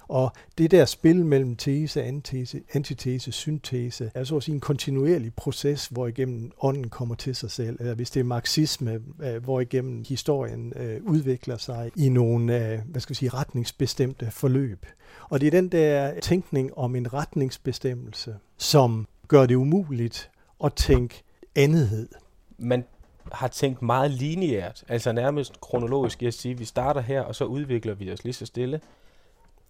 Og 0.09 0.31
det 0.57 0.71
der 0.71 0.85
spil 0.85 1.25
mellem 1.25 1.55
tese, 1.55 2.03
antitese, 2.03 2.61
antitese, 2.73 3.31
syntese, 3.31 4.11
er 4.13 4.23
så 4.23 4.37
at 4.37 4.43
sige 4.43 4.55
en 4.55 4.61
kontinuerlig 4.61 5.33
proces, 5.33 5.87
hvor 5.87 6.07
igennem 6.07 6.51
ånden 6.61 6.89
kommer 6.89 7.15
til 7.15 7.35
sig 7.35 7.51
selv. 7.51 7.77
Eller 7.79 7.95
hvis 7.95 8.11
det 8.11 8.19
er 8.19 8.23
marxisme, 8.23 8.99
øh, 9.23 9.43
hvor 9.43 9.59
igennem 9.59 10.03
historien 10.07 10.73
øh, 10.75 11.01
udvikler 11.03 11.57
sig 11.57 11.91
i 11.95 12.09
nogle, 12.09 12.71
øh, 12.73 12.79
hvad 12.85 13.01
skal 13.01 13.09
vi 13.09 13.15
sige, 13.15 13.29
retningsbestemte 13.29 14.31
forløb. 14.31 14.85
Og 15.29 15.41
det 15.41 15.47
er 15.47 15.51
den 15.51 15.69
der 15.69 16.19
tænkning 16.19 16.77
om 16.77 16.95
en 16.95 17.13
retningsbestemmelse, 17.13 18.35
som 18.57 19.07
gør 19.27 19.45
det 19.45 19.55
umuligt 19.55 20.29
at 20.63 20.73
tænke 20.73 21.23
andethed. 21.55 22.09
Man 22.57 22.83
har 23.31 23.47
tænkt 23.47 23.81
meget 23.81 24.11
lineært, 24.11 24.83
altså 24.87 25.11
nærmest 25.11 25.61
kronologisk, 25.61 26.23
jeg 26.23 26.33
siger, 26.33 26.55
vi 26.55 26.65
starter 26.65 27.01
her, 27.01 27.21
og 27.21 27.35
så 27.35 27.45
udvikler 27.45 27.93
vi 27.93 28.11
os 28.11 28.23
lige 28.23 28.33
så 28.33 28.45
stille, 28.45 28.81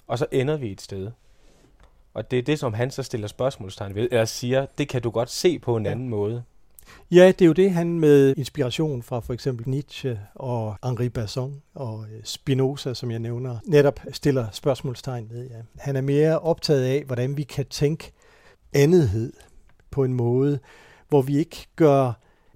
og 0.10 0.20
så 0.20 0.26
ender 0.32 0.58
vi 0.58 0.72
et 0.72 0.82
sted. 0.82 1.12
Og 2.14 2.32
det 2.32 2.40
er 2.40 2.44
det, 2.44 2.60
som 2.60 2.74
han 2.74 2.92
så 2.92 3.04
stiller 3.04 3.28
spørgsmålstegn 3.28 3.96
ved, 3.96 4.08
eller 4.12 4.26
siger, 4.26 4.66
det 4.78 4.90
kan 4.90 5.02
du 5.02 5.10
godt 5.10 5.30
se 5.30 5.60
på 5.60 5.78
en 5.78 5.86
ja. 5.86 5.92
anden 5.92 6.10
måde. 6.10 6.44
Ja, 7.12 7.28
det 7.28 7.42
er 7.42 7.46
jo 7.46 7.54
det, 7.54 7.72
han 7.72 8.00
med 8.00 8.34
inspiration 8.38 9.04
fra 9.04 9.20
for 9.20 9.34
eksempel 9.34 9.70
Nietzsche 9.70 10.20
og 10.36 10.76
Henri 10.84 11.10
Bergson 11.10 11.62
og 11.76 12.06
øh, 12.14 12.24
Spinoza, 12.24 12.94
som 12.94 13.12
jeg 13.12 13.20
nævner, 13.20 13.58
netop 13.66 14.00
stiller 14.12 14.48
spørgsmålstegn 14.52 15.30
ved. 15.30 15.50
Ja. 15.50 15.56
Han 15.78 15.96
er 15.96 16.02
mere 16.02 16.40
optaget 16.40 16.84
af, 16.84 17.04
hvordan 17.04 17.38
vi 17.38 17.44
kan 17.44 17.66
tænke 17.66 18.12
andethed 18.74 19.34
på 19.92 20.04
en 20.04 20.14
måde, 20.14 20.60
hvor 21.10 21.22
vi 21.22 21.38
ikke 21.38 21.68
gør 21.76 22.14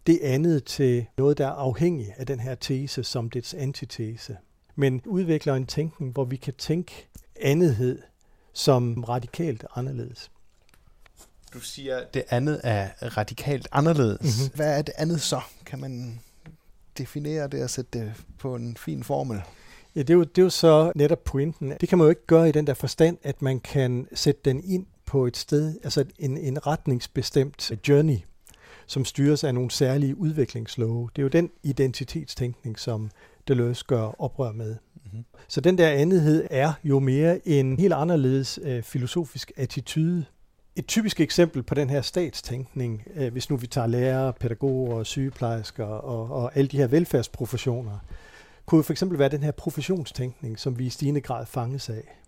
det 0.07 0.19
andet 0.23 0.63
til 0.63 1.05
noget, 1.17 1.37
der 1.37 1.47
er 1.47 1.51
afhængigt 1.51 2.09
af 2.17 2.25
den 2.25 2.39
her 2.39 2.55
tese 2.55 3.03
som 3.03 3.29
dets 3.29 3.53
antitese, 3.53 4.37
men 4.75 5.01
udvikler 5.05 5.53
en 5.53 5.65
tænkning, 5.65 6.11
hvor 6.11 6.25
vi 6.25 6.35
kan 6.35 6.53
tænke 6.53 7.07
andethed 7.43 7.99
som 8.53 9.03
radikalt 9.03 9.65
anderledes. 9.75 10.31
Du 11.53 11.59
siger, 11.59 11.97
at 11.97 12.13
det 12.13 12.23
andet 12.29 12.61
er 12.63 12.89
radikalt 13.17 13.67
anderledes. 13.71 14.19
Mhm. 14.21 14.29
Mm-hmm. 14.29 14.55
Hvad 14.55 14.77
er 14.77 14.81
det 14.81 14.93
andet 14.97 15.21
så? 15.21 15.41
Kan 15.65 15.79
man 15.79 16.19
definere 16.97 17.47
det 17.47 17.63
og 17.63 17.69
sætte 17.69 17.99
det 17.99 18.13
på 18.39 18.55
en 18.55 18.77
fin 18.77 19.03
formel? 19.03 19.41
Ja, 19.95 19.99
det 19.99 20.09
er, 20.09 20.13
jo, 20.13 20.23
det 20.23 20.37
er 20.37 20.43
jo 20.43 20.49
så 20.49 20.91
netop 20.95 21.23
pointen. 21.23 21.73
Det 21.81 21.89
kan 21.89 21.97
man 21.97 22.05
jo 22.05 22.09
ikke 22.09 22.25
gøre 22.25 22.49
i 22.49 22.51
den 22.51 22.67
der 22.67 22.73
forstand, 22.73 23.17
at 23.23 23.41
man 23.41 23.59
kan 23.59 24.07
sætte 24.13 24.41
den 24.45 24.63
ind 24.63 24.85
på 25.05 25.27
et 25.27 25.37
sted, 25.37 25.75
altså 25.83 26.05
en, 26.19 26.37
en 26.37 26.67
retningsbestemt 26.67 27.71
journey, 27.89 28.17
som 28.87 29.05
styres 29.05 29.43
af 29.43 29.53
nogle 29.53 29.71
særlige 29.71 30.17
udviklingslove. 30.17 31.09
Det 31.15 31.21
er 31.21 31.23
jo 31.23 31.29
den 31.29 31.51
identitetstænkning, 31.63 32.79
som 32.79 33.09
Deleuze 33.47 33.85
gør 33.87 34.21
oprør 34.21 34.51
med. 34.51 34.75
Mm-hmm. 34.95 35.25
Så 35.47 35.61
den 35.61 35.77
der 35.77 35.89
andethed 35.89 36.47
er 36.49 36.73
jo 36.83 36.99
mere 36.99 37.47
en 37.47 37.79
helt 37.79 37.93
anderledes 37.93 38.59
øh, 38.63 38.83
filosofisk 38.83 39.51
attitude. 39.57 40.25
Et 40.75 40.87
typisk 40.87 41.19
eksempel 41.19 41.63
på 41.63 41.75
den 41.75 41.89
her 41.89 42.01
statstænkning, 42.01 43.03
øh, 43.15 43.31
hvis 43.31 43.49
nu 43.49 43.57
vi 43.57 43.67
tager 43.67 43.87
lærere, 43.87 44.33
pædagoger, 44.33 45.03
sygeplejersker 45.03 45.85
og, 45.85 46.43
og 46.43 46.57
alle 46.57 46.67
de 46.67 46.77
her 46.77 46.87
velfærdsprofessioner, 46.87 47.99
kunne 48.65 48.79
jo 48.79 48.83
for 48.83 48.93
eksempel 48.93 49.19
være 49.19 49.29
den 49.29 49.43
her 49.43 49.51
professionstænkning, 49.51 50.59
som 50.59 50.79
vi 50.79 50.85
i 50.85 50.89
stigende 50.89 51.21
grad 51.21 51.45
fanges 51.45 51.89
af. 51.89 52.19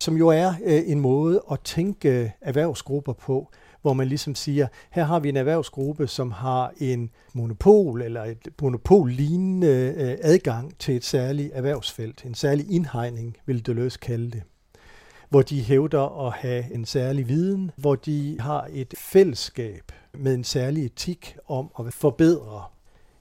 Som 0.00 0.16
jo 0.16 0.28
er 0.28 0.54
øh, 0.64 0.82
en 0.86 1.00
måde 1.00 1.42
at 1.52 1.60
tænke 1.60 2.32
erhvervsgrupper 2.40 3.12
på, 3.12 3.50
hvor 3.82 3.92
man 3.92 4.08
ligesom 4.08 4.34
siger, 4.34 4.66
her 4.90 5.04
har 5.04 5.20
vi 5.20 5.28
en 5.28 5.36
erhvervsgruppe, 5.36 6.06
som 6.06 6.32
har 6.32 6.72
en 6.78 7.10
monopol 7.32 8.02
eller 8.02 8.24
et 8.24 8.48
monopol-lignende 8.62 9.94
øh, 9.96 10.16
adgang 10.22 10.78
til 10.78 10.96
et 10.96 11.04
særligt 11.04 11.50
erhvervsfelt, 11.54 12.24
en 12.24 12.34
særlig 12.34 12.70
indhegning, 12.70 13.36
vil 13.46 13.66
Deleuze 13.66 13.98
kalde 13.98 14.30
det. 14.30 14.42
Hvor 15.28 15.42
de 15.42 15.62
hævder 15.62 16.26
at 16.26 16.32
have 16.32 16.74
en 16.74 16.84
særlig 16.84 17.28
viden, 17.28 17.70
hvor 17.76 17.94
de 17.94 18.36
har 18.40 18.68
et 18.72 18.94
fællesskab 18.98 19.92
med 20.14 20.34
en 20.34 20.44
særlig 20.44 20.84
etik 20.84 21.36
om 21.48 21.70
at 21.78 21.94
forbedre 21.94 22.64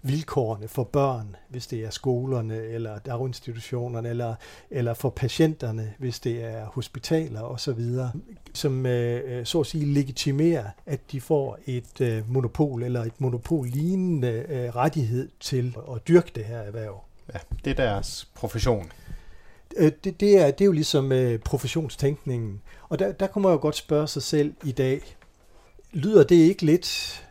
vilkårene 0.08 0.68
for 0.68 0.84
børn, 0.84 1.36
hvis 1.50 1.68
det 1.68 1.86
er 1.86 1.90
skolerne 1.90 2.58
eller 2.58 3.00
daginstitutionerne, 3.00 4.10
eller, 4.10 4.36
eller 4.72 4.94
for 4.94 5.10
patienterne, 5.10 5.94
hvis 5.98 6.20
det 6.20 6.44
er 6.44 6.66
hospitaler 6.66 7.42
osv., 7.42 7.80
som 8.54 8.86
øh, 8.86 9.46
så 9.46 9.60
at 9.60 9.66
sige 9.66 9.86
legitimerer, 9.86 10.66
at 10.86 11.00
de 11.12 11.22
får 11.22 11.58
et 11.66 12.02
øh, 12.02 12.32
monopol 12.34 12.84
eller 12.84 13.04
et 13.04 13.22
monopol-lignende 13.22 14.46
øh, 14.50 14.76
rettighed 14.76 15.30
til 15.40 15.76
at 15.96 16.08
dyrke 16.08 16.32
det 16.36 16.46
her 16.46 16.58
erhverv. 16.58 17.04
Ja, 17.34 17.40
det 17.66 17.72
er 17.72 17.76
deres 17.86 18.28
profession. 18.36 18.92
Øh, 19.78 19.92
Det, 20.04 20.20
det, 20.20 20.40
er, 20.42 20.52
det 20.52 20.62
er 20.62 20.66
jo 20.66 20.72
ligesom 20.72 21.12
øh, 21.12 21.40
professionstænkningen. 21.40 22.62
Og 22.90 23.00
der, 23.00 23.12
der 23.12 23.28
kunne 23.28 23.42
man 23.44 23.52
jo 23.52 23.58
godt 23.62 23.76
spørge 23.76 24.08
sig 24.08 24.24
selv 24.24 24.54
i 24.64 24.72
dag, 24.72 25.17
lyder 25.98 26.24
det 26.24 26.36
ikke 26.36 26.66
lidt 26.66 26.88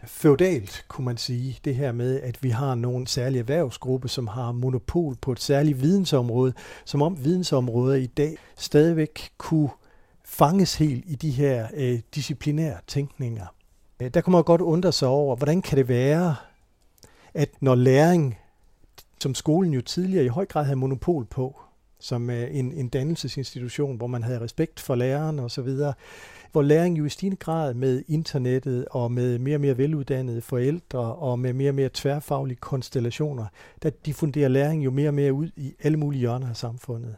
feudalt, 0.06 0.84
kunne 0.88 1.04
man 1.04 1.16
sige, 1.16 1.58
det 1.64 1.74
her 1.74 1.92
med, 1.92 2.20
at 2.20 2.42
vi 2.42 2.50
har 2.50 2.74
nogle 2.74 3.06
særlige 3.06 3.40
erhvervsgruppe, 3.40 4.08
som 4.08 4.26
har 4.26 4.52
monopol 4.52 5.16
på 5.16 5.32
et 5.32 5.40
særligt 5.40 5.82
vidensområde, 5.82 6.52
som 6.84 7.02
om 7.02 7.24
vidensområder 7.24 7.94
i 7.96 8.06
dag 8.06 8.36
stadigvæk 8.56 9.30
kunne 9.38 9.68
fanges 10.24 10.74
helt 10.74 11.04
i 11.06 11.14
de 11.14 11.30
her 11.30 11.68
øh, 11.74 12.00
disciplinære 12.14 12.76
tænkninger. 12.86 13.46
Øh, 14.02 14.10
der 14.14 14.20
kunne 14.20 14.32
man 14.32 14.44
godt 14.44 14.60
undre 14.60 14.92
sig 14.92 15.08
over, 15.08 15.36
hvordan 15.36 15.62
kan 15.62 15.78
det 15.78 15.88
være, 15.88 16.36
at 17.34 17.48
når 17.60 17.74
læring, 17.74 18.38
som 19.20 19.34
skolen 19.34 19.72
jo 19.72 19.80
tidligere 19.80 20.24
i 20.24 20.28
høj 20.28 20.46
grad 20.46 20.64
havde 20.64 20.76
monopol 20.76 21.24
på, 21.24 21.60
som 22.00 22.30
øh, 22.30 22.56
en, 22.56 22.72
en 22.72 22.88
dannelsesinstitution, 22.88 23.96
hvor 23.96 24.06
man 24.06 24.22
havde 24.22 24.40
respekt 24.40 24.80
for 24.80 24.94
læreren 24.94 25.38
og 25.38 25.50
så 25.50 25.62
videre, 25.62 25.92
hvor 26.56 26.62
læring 26.62 26.98
jo 26.98 27.04
i 27.04 27.08
stigende 27.08 27.36
grad 27.36 27.74
med 27.74 28.02
internettet 28.08 28.84
og 28.90 29.12
med 29.12 29.38
mere 29.38 29.56
og 29.56 29.60
mere 29.60 29.78
veluddannede 29.78 30.40
forældre 30.40 30.98
og 30.98 31.38
med 31.38 31.52
mere 31.52 31.70
og 31.70 31.74
mere 31.74 31.90
tværfaglige 31.94 32.56
konstellationer, 32.56 33.46
der 33.82 33.90
diffunderer 33.90 34.48
læring 34.48 34.84
jo 34.84 34.90
mere 34.90 35.08
og 35.08 35.14
mere 35.14 35.32
ud 35.32 35.48
i 35.56 35.74
alle 35.82 35.98
mulige 35.98 36.20
hjørner 36.20 36.48
af 36.48 36.56
samfundet. 36.56 37.16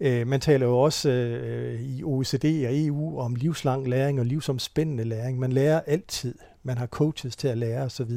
Øh, 0.00 0.26
man 0.26 0.40
taler 0.40 0.66
jo 0.66 0.78
også 0.78 1.10
øh, 1.10 1.80
i 1.80 2.02
OECD 2.02 2.44
og 2.44 2.78
EU 2.78 3.18
om 3.18 3.34
livslang 3.34 3.88
læring 3.88 4.20
og 4.20 4.26
livsomspændende 4.26 5.04
læring. 5.04 5.38
Man 5.38 5.52
lærer 5.52 5.80
altid. 5.80 6.34
Man 6.62 6.78
har 6.78 6.86
coaches 6.86 7.36
til 7.36 7.48
at 7.48 7.58
lære 7.58 7.82
osv. 7.82 8.12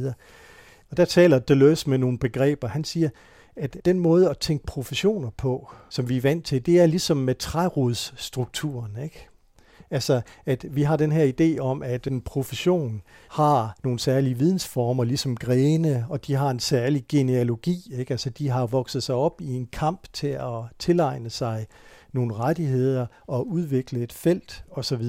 Og 0.91 0.97
der 0.97 1.05
taler 1.05 1.39
Deleuze 1.39 1.89
med 1.89 1.97
nogle 1.97 2.19
begreber. 2.19 2.67
Han 2.67 2.83
siger, 2.83 3.09
at 3.55 3.77
den 3.85 3.99
måde 3.99 4.29
at 4.29 4.37
tænke 4.37 4.65
professioner 4.65 5.29
på, 5.37 5.71
som 5.89 6.09
vi 6.09 6.17
er 6.17 6.21
vant 6.21 6.45
til, 6.45 6.65
det 6.65 6.79
er 6.79 6.85
ligesom 6.85 7.17
med 7.17 7.35
trærodsstrukturen. 7.35 8.97
Ikke? 9.03 9.29
Altså, 9.91 10.21
at 10.45 10.65
vi 10.75 10.83
har 10.83 10.97
den 10.97 11.11
her 11.11 11.31
idé 11.39 11.59
om, 11.59 11.83
at 11.83 12.07
en 12.07 12.21
profession 12.21 13.01
har 13.29 13.77
nogle 13.83 13.99
særlige 13.99 14.37
vidensformer, 14.37 15.03
ligesom 15.03 15.35
grene, 15.35 16.05
og 16.09 16.27
de 16.27 16.33
har 16.33 16.49
en 16.49 16.59
særlig 16.59 17.05
genealogi. 17.09 17.93
Ikke? 17.97 18.11
Altså, 18.11 18.29
de 18.29 18.49
har 18.49 18.65
vokset 18.65 19.03
sig 19.03 19.15
op 19.15 19.41
i 19.41 19.53
en 19.53 19.67
kamp 19.71 20.07
til 20.13 20.27
at 20.27 20.61
tilegne 20.79 21.29
sig 21.29 21.67
nogle 22.13 22.33
rettigheder 22.33 23.05
og 23.27 23.47
udvikle 23.47 24.03
et 24.03 24.13
felt 24.13 24.63
osv., 24.71 25.03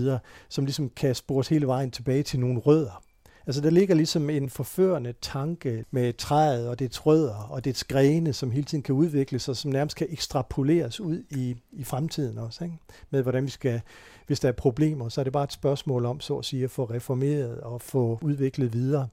som 0.48 0.64
ligesom 0.64 0.88
kan 0.88 1.14
spores 1.14 1.48
hele 1.48 1.66
vejen 1.66 1.90
tilbage 1.90 2.22
til 2.22 2.40
nogle 2.40 2.58
rødder. 2.58 3.02
Altså 3.46 3.60
der 3.60 3.70
ligger 3.70 3.94
ligesom 3.94 4.30
en 4.30 4.50
forførende 4.50 5.14
tanke 5.22 5.84
med 5.90 6.12
træet 6.12 6.68
og 6.68 6.78
dets 6.78 7.06
rødder 7.06 7.34
og 7.50 7.64
dets 7.64 7.84
grene, 7.84 8.32
som 8.32 8.50
hele 8.50 8.64
tiden 8.64 8.82
kan 8.82 8.94
udvikle 8.94 9.38
sig, 9.38 9.56
som 9.56 9.70
nærmest 9.70 9.96
kan 9.96 10.06
ekstrapoleres 10.10 11.00
ud 11.00 11.22
i, 11.30 11.56
i 11.72 11.84
fremtiden 11.84 12.38
også. 12.38 12.64
Ikke? 12.64 12.76
Med 13.10 13.22
hvordan 13.22 13.44
vi 13.44 13.50
skal, 13.50 13.80
hvis 14.26 14.40
der 14.40 14.48
er 14.48 14.52
problemer, 14.52 15.08
så 15.08 15.20
er 15.20 15.24
det 15.24 15.32
bare 15.32 15.44
et 15.44 15.52
spørgsmål 15.52 16.05
om, 16.05 16.20
så 16.20 16.36
at 16.36 16.44
sige, 16.44 16.64
at 16.64 16.70
få 16.70 16.84
reformeret 16.84 17.60
og 17.60 17.82
få 17.82 18.18
udviklet 18.22 18.72
videre. 18.72 19.08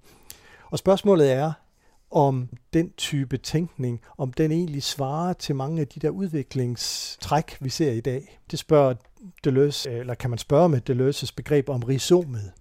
Og 0.71 0.79
spørgsmålet 0.79 1.31
er, 1.31 1.51
om 2.11 2.49
den 2.73 2.91
type 2.97 3.37
tænkning, 3.37 4.01
om 4.17 4.33
den 4.33 4.51
egentlig 4.51 4.83
svarer 4.83 5.33
til 5.33 5.55
mange 5.55 5.81
af 5.81 5.87
de 5.87 5.99
der 5.99 6.09
udviklingstræk, 6.09 7.57
vi 7.59 7.69
ser 7.69 7.91
i 7.91 7.99
dag. 7.99 8.39
Det 8.51 8.59
spørger 8.59 8.93
Deleuze, 9.43 9.91
eller 9.91 10.13
kan 10.13 10.29
man 10.29 10.39
spørge 10.39 10.69
med 10.69 10.89
Deleuze's 10.89 11.33
begreb 11.35 11.69
om 11.69 11.83
rhizomet. 11.83 12.51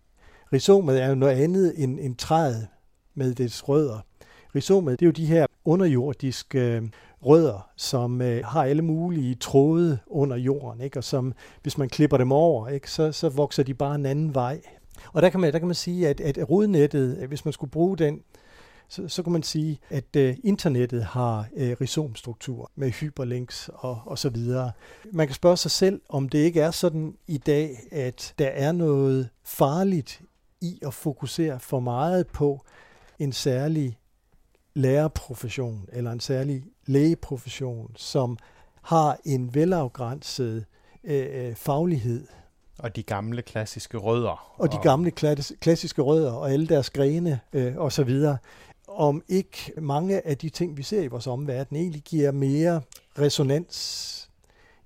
Rhizomet 0.52 1.02
er 1.02 1.08
jo 1.08 1.14
noget 1.14 1.36
andet 1.36 1.82
end, 1.82 2.00
en 2.00 2.14
træet 2.16 2.68
med 3.14 3.34
dets 3.34 3.68
rødder. 3.68 3.98
Rhizomet, 4.54 5.00
det 5.00 5.06
er 5.06 5.08
jo 5.08 5.12
de 5.12 5.26
her 5.26 5.46
underjordiske 5.64 6.60
øh, 6.60 6.82
rødder, 7.26 7.70
som 7.76 8.22
øh, 8.22 8.44
har 8.44 8.64
alle 8.64 8.82
mulige 8.82 9.34
tråde 9.34 9.98
under 10.06 10.36
jorden, 10.36 10.80
ikke? 10.80 10.98
og 10.98 11.04
som, 11.04 11.32
hvis 11.62 11.78
man 11.78 11.88
klipper 11.88 12.16
dem 12.16 12.32
over, 12.32 12.68
ikke? 12.68 12.90
Så, 12.90 13.12
så 13.12 13.28
vokser 13.28 13.62
de 13.62 13.74
bare 13.74 13.94
en 13.94 14.06
anden 14.06 14.34
vej. 14.34 14.60
Og 15.12 15.22
der 15.22 15.28
kan 15.28 15.40
man, 15.40 15.52
der 15.52 15.58
kan 15.58 15.68
man 15.68 15.74
sige, 15.74 16.08
at, 16.08 16.20
at 16.20 16.50
rodnettet, 16.50 17.18
øh, 17.20 17.28
hvis 17.28 17.44
man 17.44 17.52
skulle 17.52 17.70
bruge 17.70 17.98
den, 17.98 18.20
så, 18.88 19.08
så 19.08 19.22
kan 19.22 19.32
man 19.32 19.42
sige, 19.42 19.78
at 19.90 20.16
øh, 20.16 20.36
internettet 20.44 21.04
har 21.04 21.46
øh, 21.56 21.76
rhizomstruktur 21.80 22.70
med 22.74 22.90
hyperlinks 22.90 23.70
og, 23.74 24.02
og 24.04 24.18
så 24.18 24.28
videre. 24.28 24.72
Man 25.12 25.26
kan 25.26 25.34
spørge 25.34 25.56
sig 25.56 25.70
selv, 25.70 26.00
om 26.08 26.28
det 26.28 26.38
ikke 26.38 26.60
er 26.60 26.70
sådan 26.70 27.16
i 27.26 27.38
dag, 27.38 27.78
at 27.90 28.34
der 28.38 28.46
er 28.48 28.72
noget 28.72 29.28
farligt 29.44 30.22
i 30.60 30.78
at 30.86 30.94
fokusere 30.94 31.60
for 31.60 31.80
meget 31.80 32.26
på 32.26 32.64
en 33.18 33.32
særlig 33.32 33.98
lærerprofession 34.74 35.88
eller 35.92 36.12
en 36.12 36.20
særlig 36.20 36.64
lægeprofession, 36.86 37.92
som 37.96 38.38
har 38.82 39.18
en 39.24 39.54
velafgrænset 39.54 40.64
øh, 41.04 41.54
faglighed. 41.54 42.26
Og 42.78 42.96
de 42.96 43.02
gamle 43.02 43.42
klassiske 43.42 43.98
rødder. 43.98 44.54
Og 44.60 44.72
de 44.72 44.78
gamle 44.82 45.10
klassiske 45.60 46.02
rødder 46.02 46.32
og 46.32 46.52
alle 46.52 46.66
deres 46.66 46.90
grene 46.90 47.40
øh, 47.52 47.76
osv. 47.76 48.24
Om 48.88 49.22
ikke 49.28 49.72
mange 49.78 50.26
af 50.26 50.38
de 50.38 50.48
ting, 50.48 50.76
vi 50.76 50.82
ser 50.82 51.02
i 51.02 51.06
vores 51.06 51.26
omverden, 51.26 51.76
egentlig 51.76 52.02
giver 52.02 52.30
mere 52.30 52.80
resonans 53.18 54.30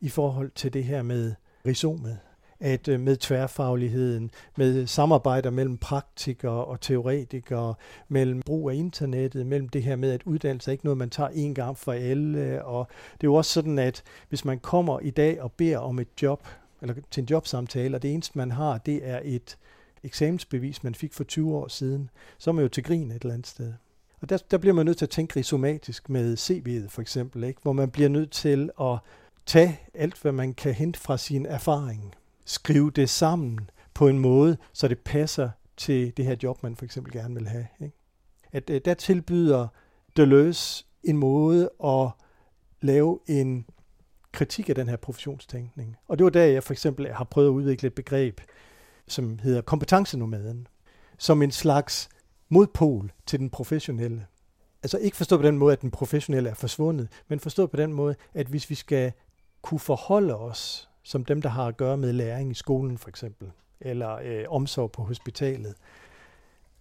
i 0.00 0.08
forhold 0.08 0.50
til 0.54 0.72
det 0.72 0.84
her 0.84 1.02
med 1.02 1.34
rhizomet 1.66 2.18
at 2.60 2.88
øh, 2.88 3.00
med 3.00 3.16
tværfagligheden, 3.16 4.30
med 4.56 4.86
samarbejder 4.86 5.50
mellem 5.50 5.78
praktikere 5.78 6.64
og 6.64 6.80
teoretikere, 6.80 7.74
mellem 8.08 8.42
brug 8.42 8.70
af 8.70 8.74
internettet, 8.74 9.46
mellem 9.46 9.68
det 9.68 9.82
her 9.82 9.96
med, 9.96 10.12
at 10.12 10.22
uddannelse 10.22 10.70
er 10.70 10.72
ikke 10.72 10.84
noget, 10.84 10.98
man 10.98 11.10
tager 11.10 11.30
en 11.34 11.54
gang 11.54 11.78
for 11.78 11.92
alle. 11.92 12.64
Og 12.64 12.86
det 13.12 13.26
er 13.26 13.28
jo 13.28 13.34
også 13.34 13.52
sådan, 13.52 13.78
at 13.78 14.02
hvis 14.28 14.44
man 14.44 14.58
kommer 14.58 15.00
i 15.00 15.10
dag 15.10 15.42
og 15.42 15.52
beder 15.52 15.78
om 15.78 15.98
et 15.98 16.08
job, 16.22 16.48
eller 16.82 16.94
til 17.10 17.20
en 17.20 17.28
jobsamtale, 17.30 17.96
og 17.96 18.02
det 18.02 18.12
eneste, 18.12 18.38
man 18.38 18.50
har, 18.50 18.78
det 18.78 19.00
er 19.02 19.20
et 19.24 19.56
eksamensbevis, 20.04 20.84
man 20.84 20.94
fik 20.94 21.14
for 21.14 21.24
20 21.24 21.56
år 21.56 21.68
siden, 21.68 22.10
så 22.38 22.50
er 22.50 22.54
man 22.54 22.62
jo 22.62 22.68
til 22.68 22.84
grin 22.84 23.10
et 23.10 23.22
eller 23.22 23.34
andet 23.34 23.46
sted. 23.46 23.72
Og 24.20 24.28
der, 24.28 24.38
der 24.50 24.58
bliver 24.58 24.74
man 24.74 24.86
nødt 24.86 24.98
til 24.98 25.04
at 25.04 25.10
tænke 25.10 25.36
rhizomatisk 25.36 26.08
med 26.08 26.36
CV'et 26.36 26.88
for 26.88 27.00
eksempel, 27.00 27.44
ikke? 27.44 27.60
hvor 27.62 27.72
man 27.72 27.90
bliver 27.90 28.08
nødt 28.08 28.30
til 28.30 28.70
at 28.80 28.98
tage 29.46 29.80
alt, 29.94 30.22
hvad 30.22 30.32
man 30.32 30.54
kan 30.54 30.74
hente 30.74 31.00
fra 31.00 31.16
sin 31.16 31.46
erfaring, 31.46 32.14
skrive 32.46 32.90
det 32.90 33.10
sammen 33.10 33.70
på 33.94 34.08
en 34.08 34.18
måde, 34.18 34.56
så 34.72 34.88
det 34.88 34.98
passer 34.98 35.50
til 35.76 36.16
det 36.16 36.24
her 36.24 36.36
job, 36.42 36.62
man 36.62 36.76
for 36.76 36.84
eksempel 36.84 37.12
gerne 37.12 37.34
vil 37.34 37.48
have. 37.48 37.66
Ikke? 37.80 37.96
At 38.52 38.70
øh, 38.70 38.80
der 38.84 38.94
tilbyder 38.94 39.68
Deleuze 40.16 40.84
en 41.04 41.16
måde 41.16 41.70
at 41.84 42.10
lave 42.80 43.18
en 43.26 43.66
kritik 44.32 44.68
af 44.68 44.74
den 44.74 44.88
her 44.88 44.96
professionstænkning. 44.96 45.96
Og 46.08 46.18
det 46.18 46.24
var 46.24 46.30
der, 46.30 46.44
jeg 46.44 46.62
for 46.62 46.72
eksempel 46.72 47.12
har 47.12 47.24
prøvet 47.24 47.48
at 47.48 47.52
udvikle 47.52 47.86
et 47.86 47.94
begreb, 47.94 48.40
som 49.08 49.38
hedder 49.38 49.60
kompetencenomaden, 49.60 50.66
som 51.18 51.42
en 51.42 51.50
slags 51.50 52.08
modpol 52.48 53.12
til 53.26 53.38
den 53.38 53.50
professionelle. 53.50 54.26
Altså 54.82 54.98
ikke 54.98 55.16
forstå 55.16 55.36
på 55.36 55.42
den 55.42 55.58
måde, 55.58 55.72
at 55.72 55.82
den 55.82 55.90
professionelle 55.90 56.50
er 56.50 56.54
forsvundet, 56.54 57.08
men 57.28 57.40
forstå 57.40 57.66
på 57.66 57.76
den 57.76 57.92
måde, 57.92 58.14
at 58.34 58.46
hvis 58.46 58.70
vi 58.70 58.74
skal 58.74 59.12
kunne 59.62 59.80
forholde 59.80 60.36
os 60.36 60.88
som 61.06 61.24
dem, 61.24 61.42
der 61.42 61.48
har 61.48 61.66
at 61.66 61.76
gøre 61.76 61.96
med 61.96 62.12
læring 62.12 62.50
i 62.50 62.54
skolen 62.54 62.98
for 62.98 63.08
eksempel, 63.08 63.50
eller 63.80 64.14
øh, 64.24 64.44
omsorg 64.48 64.92
på 64.92 65.02
hospitalet, 65.02 65.74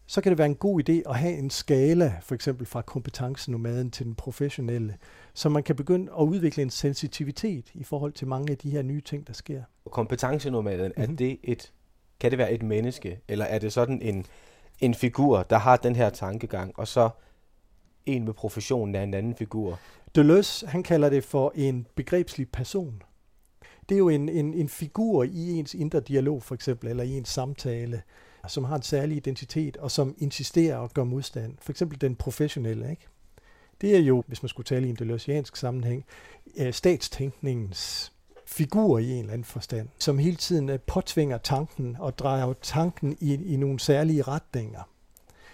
så 0.05 0.21
kan 0.21 0.29
det 0.29 0.37
være 0.37 0.47
en 0.47 0.55
god 0.55 0.89
idé 0.89 1.09
at 1.09 1.15
have 1.15 1.33
en 1.33 1.49
skala, 1.49 2.13
for 2.21 2.35
eksempel 2.35 2.65
fra 2.65 2.81
kompetencenomaden 2.81 3.91
til 3.91 4.05
den 4.05 4.15
professionelle, 4.15 4.97
så 5.33 5.49
man 5.49 5.63
kan 5.63 5.75
begynde 5.75 6.11
at 6.19 6.23
udvikle 6.23 6.63
en 6.63 6.69
sensitivitet 6.69 7.71
i 7.73 7.83
forhold 7.83 8.13
til 8.13 8.27
mange 8.27 8.51
af 8.51 8.57
de 8.57 8.69
her 8.69 8.81
nye 8.81 9.01
ting, 9.01 9.27
der 9.27 9.33
sker. 9.33 9.63
Kompetencenomaden, 9.91 10.91
mm-hmm. 10.97 11.13
er 11.13 11.17
det 11.17 11.39
et, 11.43 11.71
kan 12.19 12.31
det 12.31 12.37
være 12.37 12.51
et 12.51 12.63
menneske, 12.63 13.19
eller 13.27 13.45
er 13.45 13.59
det 13.59 13.73
sådan 13.73 14.01
en, 14.01 14.25
en 14.79 14.93
figur, 14.93 15.43
der 15.43 15.57
har 15.57 15.77
den 15.77 15.95
her 15.95 16.09
tankegang, 16.09 16.79
og 16.79 16.87
så 16.87 17.09
en 18.05 18.25
med 18.25 18.33
professionen 18.33 18.95
er 18.95 19.03
en 19.03 19.13
anden 19.13 19.35
figur? 19.35 19.79
Deleuze, 20.15 20.67
han 20.67 20.83
kalder 20.83 21.09
det 21.09 21.23
for 21.23 21.51
en 21.55 21.87
begrebslig 21.95 22.49
person 22.49 23.03
det 23.89 23.95
er 23.95 23.99
jo 23.99 24.09
en, 24.09 24.29
en, 24.29 24.53
en 24.53 24.69
figur 24.69 25.23
i 25.23 25.51
ens 25.51 25.73
indre 25.73 25.99
dialog 25.99 26.43
for 26.43 26.55
eksempel, 26.55 26.89
eller 26.89 27.03
i 27.03 27.17
ens 27.17 27.29
samtale, 27.29 28.01
som 28.47 28.63
har 28.63 28.75
en 28.75 28.81
særlig 28.81 29.17
identitet, 29.17 29.77
og 29.77 29.91
som 29.91 30.15
insisterer 30.17 30.77
og 30.77 30.93
gør 30.93 31.03
modstand. 31.03 31.53
For 31.61 31.71
eksempel 31.71 32.01
den 32.01 32.15
professionelle, 32.15 32.89
ikke? 32.89 33.07
Det 33.81 33.95
er 33.95 33.99
jo, 33.99 34.23
hvis 34.27 34.43
man 34.43 34.49
skulle 34.49 34.65
tale 34.65 34.87
i 34.87 34.89
en 34.89 34.95
deleuziansk 34.95 35.55
sammenhæng, 35.55 36.05
øh, 36.57 36.73
statstænkningens 36.73 38.11
figur 38.45 38.99
i 38.99 39.09
en 39.09 39.19
eller 39.19 39.33
anden 39.33 39.45
forstand, 39.45 39.87
som 39.99 40.17
hele 40.17 40.35
tiden 40.35 40.69
øh, 40.69 40.79
påtvinger 40.79 41.37
tanken 41.37 41.95
og 41.99 42.17
drejer 42.17 42.53
tanken 42.61 43.17
i, 43.19 43.53
i 43.53 43.55
nogle 43.55 43.79
særlige 43.79 44.21
retninger. 44.21 44.89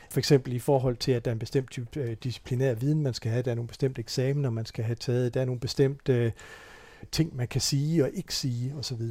For 0.10 0.20
eksempel 0.20 0.54
i 0.54 0.60
forhold 0.60 0.98
til, 0.98 1.12
at 1.12 1.26
der 1.26 1.32
er 1.32 1.34
en 1.34 1.40
bestemt 1.40 1.72
type 1.72 2.00
øh, 2.00 2.18
disciplinær 2.24 2.74
viden, 2.74 3.02
man 3.02 3.14
skal 3.14 3.32
have, 3.32 3.44
der 3.44 3.52
er 3.52 3.56
nogle 3.56 3.68
bestemte 3.68 4.00
eksamener, 4.00 4.50
man 4.50 4.66
skal 4.66 4.84
have 4.84 4.96
taget, 4.96 5.34
der 5.34 5.42
er 5.42 5.46
nogle 5.46 5.60
bestemte 5.60 6.14
øh, 6.14 6.32
ting, 7.12 7.36
man 7.36 7.48
kan 7.48 7.62
sige 7.62 8.04
og 8.04 8.10
ikke 8.14 8.36
sige 8.36 8.76
osv. 8.76 9.02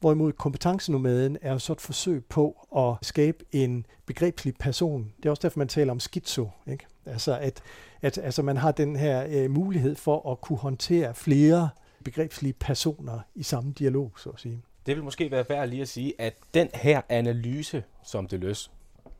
Hvorimod 0.00 0.32
kompetencenomaden 0.32 1.38
er 1.42 1.52
jo 1.52 1.58
så 1.58 1.72
et 1.72 1.80
forsøg 1.80 2.24
på 2.24 2.66
at 2.76 3.06
skabe 3.06 3.44
en 3.52 3.86
begrebslig 4.06 4.54
person. 4.54 5.12
Det 5.16 5.26
er 5.26 5.30
også 5.30 5.42
derfor, 5.42 5.58
man 5.58 5.68
taler 5.68 5.92
om 5.92 6.00
skizo. 6.00 6.48
Ikke? 6.66 6.86
Altså, 7.06 7.38
at, 7.38 7.62
at 8.02 8.18
altså, 8.18 8.42
man 8.42 8.56
har 8.56 8.72
den 8.72 8.96
her 8.96 9.26
øh, 9.28 9.50
mulighed 9.50 9.94
for 9.94 10.32
at 10.32 10.40
kunne 10.40 10.58
håndtere 10.58 11.14
flere 11.14 11.68
begrebslige 12.04 12.52
personer 12.52 13.20
i 13.34 13.42
samme 13.42 13.72
dialog, 13.72 14.12
så 14.16 14.30
at 14.30 14.40
sige. 14.40 14.62
Det 14.86 14.96
vil 14.96 15.04
måske 15.04 15.30
være 15.30 15.44
værd 15.48 15.68
lige 15.68 15.82
at 15.82 15.88
sige, 15.88 16.14
at 16.18 16.34
den 16.54 16.68
her 16.74 17.00
analyse, 17.08 17.84
som 18.04 18.26
Deleuze 18.26 18.70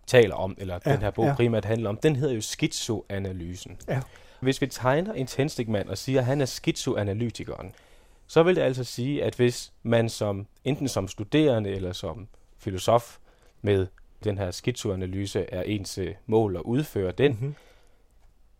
taler 0.07 0.35
om, 0.35 0.55
eller 0.59 0.79
ja, 0.87 0.93
den 0.93 1.01
her 1.01 1.11
bog 1.11 1.25
ja. 1.25 1.35
primært 1.35 1.65
handler 1.65 1.89
om, 1.89 1.97
den 1.97 2.17
hedder 2.17 2.35
jo 2.35 2.41
skizoanalysen. 2.41 3.77
Ja. 3.89 4.01
Hvis 4.41 4.61
vi 4.61 4.67
tegner 4.67 5.13
en 5.13 5.27
tændstikmand 5.27 5.89
og 5.89 5.99
siger, 5.99 6.21
at 6.21 6.27
han 6.27 6.41
er 6.41 6.45
skizoanalytikeren, 6.45 7.73
så 8.27 8.43
vil 8.43 8.57
det 8.57 8.63
altså 8.63 8.85
sige, 8.85 9.25
at 9.25 9.35
hvis 9.35 9.73
man 9.83 10.09
som 10.09 10.47
enten 10.65 10.89
som 10.89 11.09
studerende 11.09 11.71
eller 11.71 11.93
som 11.93 12.29
filosof 12.59 13.19
med 13.63 13.87
den 14.25 14.39
her 14.39 14.51
skizoanalyse 14.51 15.47
er 15.49 15.63
ens 15.63 15.99
øh, 15.99 16.15
mål 16.27 16.57
at 16.57 16.63
udføre 16.63 17.13
den, 17.13 17.33
mm-hmm. 17.33 17.55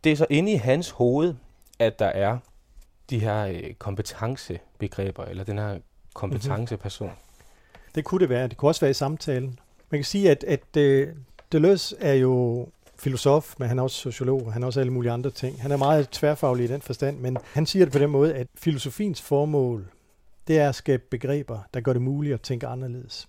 det 0.05 0.13
er 0.13 0.17
så 0.17 0.27
inde 0.31 0.53
i 0.53 0.57
hans 0.57 0.91
hoved, 0.91 1.35
at 1.79 1.99
der 1.99 2.07
er 2.07 2.39
de 3.11 3.19
her 3.19 3.47
øh, 3.47 3.75
kompetencebegreber, 3.75 5.25
eller 5.25 5.45
den 5.45 5.59
her 5.59 5.79
kompetenceperson. 6.15 7.13
Det 7.95 8.05
kunne 8.05 8.21
det 8.21 8.29
være. 8.29 8.49
Det 8.49 8.57
kunne 8.57 8.71
også 8.71 8.81
være 8.81 8.91
i 8.91 8.95
samtalen. 8.95 9.59
Man 9.91 9.99
kan 9.99 10.05
sige, 10.05 10.31
at, 10.31 10.45
at 10.45 10.61
uh, 10.77 11.15
Deleuze 11.53 11.97
er 12.01 12.15
jo 12.15 12.69
filosof, 12.99 13.55
men 13.59 13.69
han 13.69 13.79
er 13.79 13.83
også 13.83 13.97
sociolog, 13.97 14.47
og 14.47 14.53
han 14.53 14.63
er 14.63 14.67
også 14.67 14.81
alle 14.81 14.93
mulige 14.93 15.13
andre 15.13 15.31
ting. 15.31 15.63
Han 15.63 15.71
er 15.71 15.77
meget 15.77 16.11
tværfaglig 16.11 16.65
i 16.65 16.69
den 16.69 16.83
forstand, 16.83 17.19
men 17.19 17.37
han 17.53 17.67
siger 17.67 17.85
det 17.85 17.93
på 17.93 17.99
den 17.99 18.11
måde, 18.11 18.35
at 18.35 18.47
filosofiens 18.55 19.23
formål, 19.23 19.87
det 20.49 20.59
er 20.59 20.69
at 20.69 20.75
skabe 20.75 21.03
begreber, 21.11 21.59
der 21.75 21.81
gør 21.81 21.93
det 21.93 22.03
muligt 22.03 22.35
at 22.35 22.41
tænke 22.41 22.67
anderledes. 22.67 23.29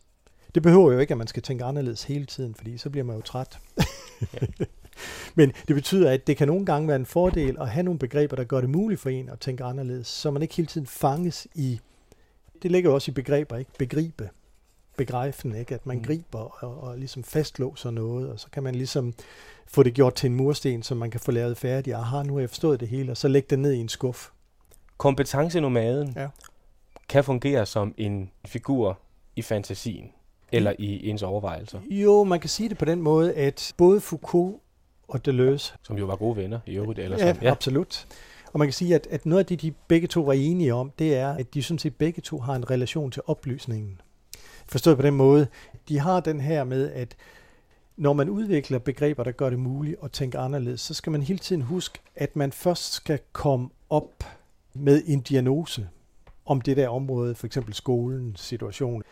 Det 0.56 0.64
behøver 0.64 0.92
jo 0.92 1.00
ikke, 1.00 1.12
at 1.12 1.18
man 1.18 1.28
skal 1.28 1.44
tænke 1.44 1.64
anderledes 1.64 2.04
hele 2.04 2.26
tiden, 2.26 2.56
fordi 2.56 2.78
så 2.78 2.90
bliver 2.90 3.04
man 3.04 3.16
jo 3.16 3.22
træt. 3.22 3.60
Men 5.36 5.54
det 5.68 5.76
betyder, 5.76 6.12
at 6.12 6.28
det 6.28 6.38
kan 6.38 6.48
nogle 6.48 6.66
gange 6.66 6.88
være 6.88 6.96
en 6.96 7.06
fordel 7.06 7.58
at 7.60 7.70
have 7.70 7.84
nogle 7.84 8.00
begreber, 8.00 8.36
der 8.36 8.44
gør 8.44 8.62
det 8.62 8.70
muligt 8.70 9.02
for 9.02 9.10
en 9.10 9.30
at 9.30 9.40
tænke 9.40 9.64
anderledes, 9.64 10.08
så 10.08 10.32
man 10.32 10.42
ikke 10.42 10.56
hele 10.56 10.68
tiden 10.68 10.88
fanges 10.88 11.48
i, 11.56 11.80
det 12.64 12.72
ligger 12.72 12.90
jo 12.90 12.94
også 12.94 13.12
i 13.12 13.14
begreber, 13.14 13.58
ikke? 13.58 13.72
Begribe, 13.78 14.30
begreifen, 14.98 15.56
ikke? 15.56 15.76
At 15.76 15.86
man 15.86 15.98
mm. 15.98 16.04
griber 16.04 16.64
og, 16.64 16.84
og 16.84 16.98
ligesom 16.98 17.24
fastlåser 17.24 17.92
noget, 17.92 18.30
og 18.30 18.40
så 18.40 18.48
kan 18.52 18.64
man 18.64 18.76
ligesom 18.76 19.14
få 19.68 19.84
det 19.84 19.94
gjort 19.94 20.14
til 20.14 20.30
en 20.30 20.36
mursten, 20.36 20.84
som 20.84 20.98
man 20.98 21.12
kan 21.12 21.20
få 21.20 21.32
lavet 21.32 21.58
færdig. 21.58 21.94
Aha, 21.94 22.24
nu 22.24 22.34
har 22.34 22.40
jeg 22.40 22.50
forstået 22.50 22.80
det 22.80 22.88
hele, 22.88 23.12
og 23.12 23.18
så 23.18 23.28
lægge 23.28 23.48
det 23.50 23.60
ned 23.60 23.74
i 23.74 23.78
en 23.78 23.90
skuff. 23.90 24.30
Kompetencenomaden 24.98 26.14
ja. 26.16 26.28
kan 27.10 27.24
fungere 27.24 27.66
som 27.66 27.94
en 27.98 28.32
figur 28.46 29.00
i 29.36 29.42
fantasien, 29.42 30.12
eller 30.52 30.74
i 30.80 31.10
ens 31.10 31.24
overvejelser. 31.24 31.80
Jo, 31.90 32.24
man 32.24 32.40
kan 32.40 32.50
sige 32.50 32.70
det 32.70 32.78
på 32.78 32.86
den 32.86 33.02
måde, 33.02 33.34
at 33.34 33.74
både 33.78 34.02
Foucault 34.02 34.56
og 35.08 35.26
Deleuze... 35.26 35.74
Som 35.84 35.98
jo 35.98 36.06
var 36.06 36.16
gode 36.16 36.38
venner 36.38 36.60
i 36.66 36.76
øvrigt. 36.76 37.00
Eller 37.00 37.18
ja, 37.18 37.36
ja, 37.42 37.52
absolut. 37.52 38.08
Og 38.54 38.60
man 38.60 38.68
kan 38.68 38.74
sige, 38.74 38.96
at, 38.96 39.08
at 39.12 39.26
noget 39.26 39.40
af 39.40 39.46
det, 39.46 39.62
de 39.62 39.74
begge 39.88 40.08
to 40.08 40.22
var 40.22 40.34
enige 40.34 40.74
om, 40.74 40.92
det 41.00 41.16
er, 41.16 41.34
at 41.34 41.54
de 41.54 41.64
sådan 41.64 41.80
set 41.80 41.96
begge 41.96 42.22
to 42.22 42.40
har 42.40 42.56
en 42.56 42.72
relation 42.72 43.12
til 43.12 43.22
oplysningen. 43.26 44.02
Forstået 44.68 44.98
på 44.98 45.02
den 45.02 45.14
måde, 45.14 45.48
de 45.90 46.00
har 46.00 46.20
den 46.20 46.42
her 46.42 46.64
med, 46.64 46.92
at 46.92 47.16
når 47.98 48.14
man 48.14 48.30
udvikler 48.30 48.80
begreber, 48.80 49.24
der 49.24 49.32
gør 49.32 49.50
det 49.50 49.60
muligt 49.60 49.98
at 50.04 50.12
tænke 50.12 50.38
anderledes, 50.38 50.82
så 50.82 50.94
skal 50.94 51.12
man 51.12 51.24
hele 51.24 51.40
tiden 51.40 51.62
huske, 51.62 52.00
at 52.16 52.36
man 52.36 52.52
først 52.52 52.94
skal 52.94 53.20
komme 53.32 53.70
op 53.90 54.24
med 54.74 55.04
en 55.06 55.22
diagnose 55.22 55.90
om 56.46 56.62
det 56.62 56.78
der 56.78 56.90
område, 56.90 57.36
for 57.36 57.48
eksempel 57.48 57.74
skolens 57.74 58.40
situation. 58.40 59.04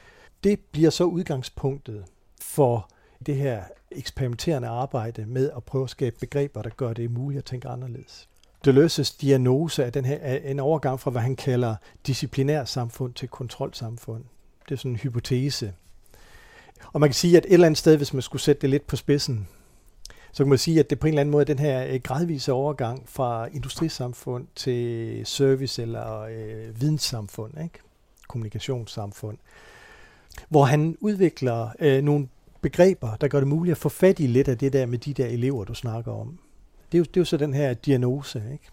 Det 0.43 0.59
bliver 0.71 0.89
så 0.89 1.03
udgangspunktet 1.03 2.05
for 2.41 2.89
det 3.25 3.35
her 3.35 3.63
eksperimenterende 3.91 4.67
arbejde 4.67 5.25
med 5.25 5.51
at 5.55 5.63
prøve 5.63 5.83
at 5.83 5.89
skabe 5.89 6.15
begreber, 6.19 6.61
der 6.61 6.69
gør 6.69 6.93
det 6.93 7.11
muligt 7.11 7.37
at 7.37 7.45
tænke 7.45 7.67
anderledes. 7.67 8.29
Deleuze's 8.67 9.17
diagnose 9.21 9.83
er, 9.83 9.89
den 9.89 10.05
her, 10.05 10.17
er 10.17 10.51
en 10.51 10.59
overgang 10.59 10.99
fra, 10.99 11.11
hvad 11.11 11.21
han 11.21 11.35
kalder 11.35 11.75
disciplinær 12.07 12.65
samfund 12.65 13.13
til 13.13 13.27
kontrolsamfund. 13.27 14.23
Det 14.69 14.75
er 14.75 14.77
sådan 14.77 14.91
en 14.91 14.97
hypotese. 14.97 15.73
Og 16.93 16.99
man 16.99 17.09
kan 17.09 17.13
sige, 17.13 17.37
at 17.37 17.45
et 17.45 17.53
eller 17.53 17.65
andet 17.65 17.77
sted, 17.77 17.97
hvis 17.97 18.13
man 18.13 18.21
skulle 18.21 18.41
sætte 18.41 18.61
det 18.61 18.69
lidt 18.69 18.87
på 18.87 18.95
spidsen, 18.95 19.47
så 20.31 20.43
kan 20.43 20.49
man 20.49 20.57
sige, 20.57 20.79
at 20.79 20.89
det 20.89 20.99
på 20.99 21.07
en 21.07 21.13
eller 21.13 21.21
anden 21.21 21.31
måde 21.31 21.41
er 21.41 21.45
den 21.45 21.59
her 21.59 21.85
øh, 21.87 21.99
gradvise 22.03 22.53
overgang 22.53 23.03
fra 23.05 23.47
industrisamfund 23.47 24.47
til 24.55 25.23
service- 25.25 25.81
eller 25.81 26.21
øh, 26.21 26.81
videnssamfund, 26.81 27.53
ikke? 27.63 27.79
kommunikationssamfund, 28.27 29.37
hvor 30.49 30.63
han 30.63 30.97
udvikler 31.01 31.69
øh, 31.79 32.03
nogle 32.03 32.27
begreber, 32.61 33.15
der 33.15 33.27
gør 33.27 33.39
det 33.39 33.47
muligt 33.47 33.71
at 33.71 33.77
få 33.77 33.89
fat 33.89 34.19
i 34.19 34.27
lidt 34.27 34.47
af 34.47 34.57
det 34.57 34.73
der 34.73 34.85
med 34.85 34.97
de 34.97 35.13
der 35.13 35.25
elever, 35.25 35.63
du 35.63 35.73
snakker 35.73 36.11
om. 36.11 36.39
Det 36.91 36.97
er 36.97 36.99
jo, 36.99 37.03
det 37.03 37.17
er 37.17 37.21
jo 37.21 37.25
så 37.25 37.37
den 37.37 37.53
her 37.53 37.73
diagnose, 37.73 38.43
ikke? 38.51 38.65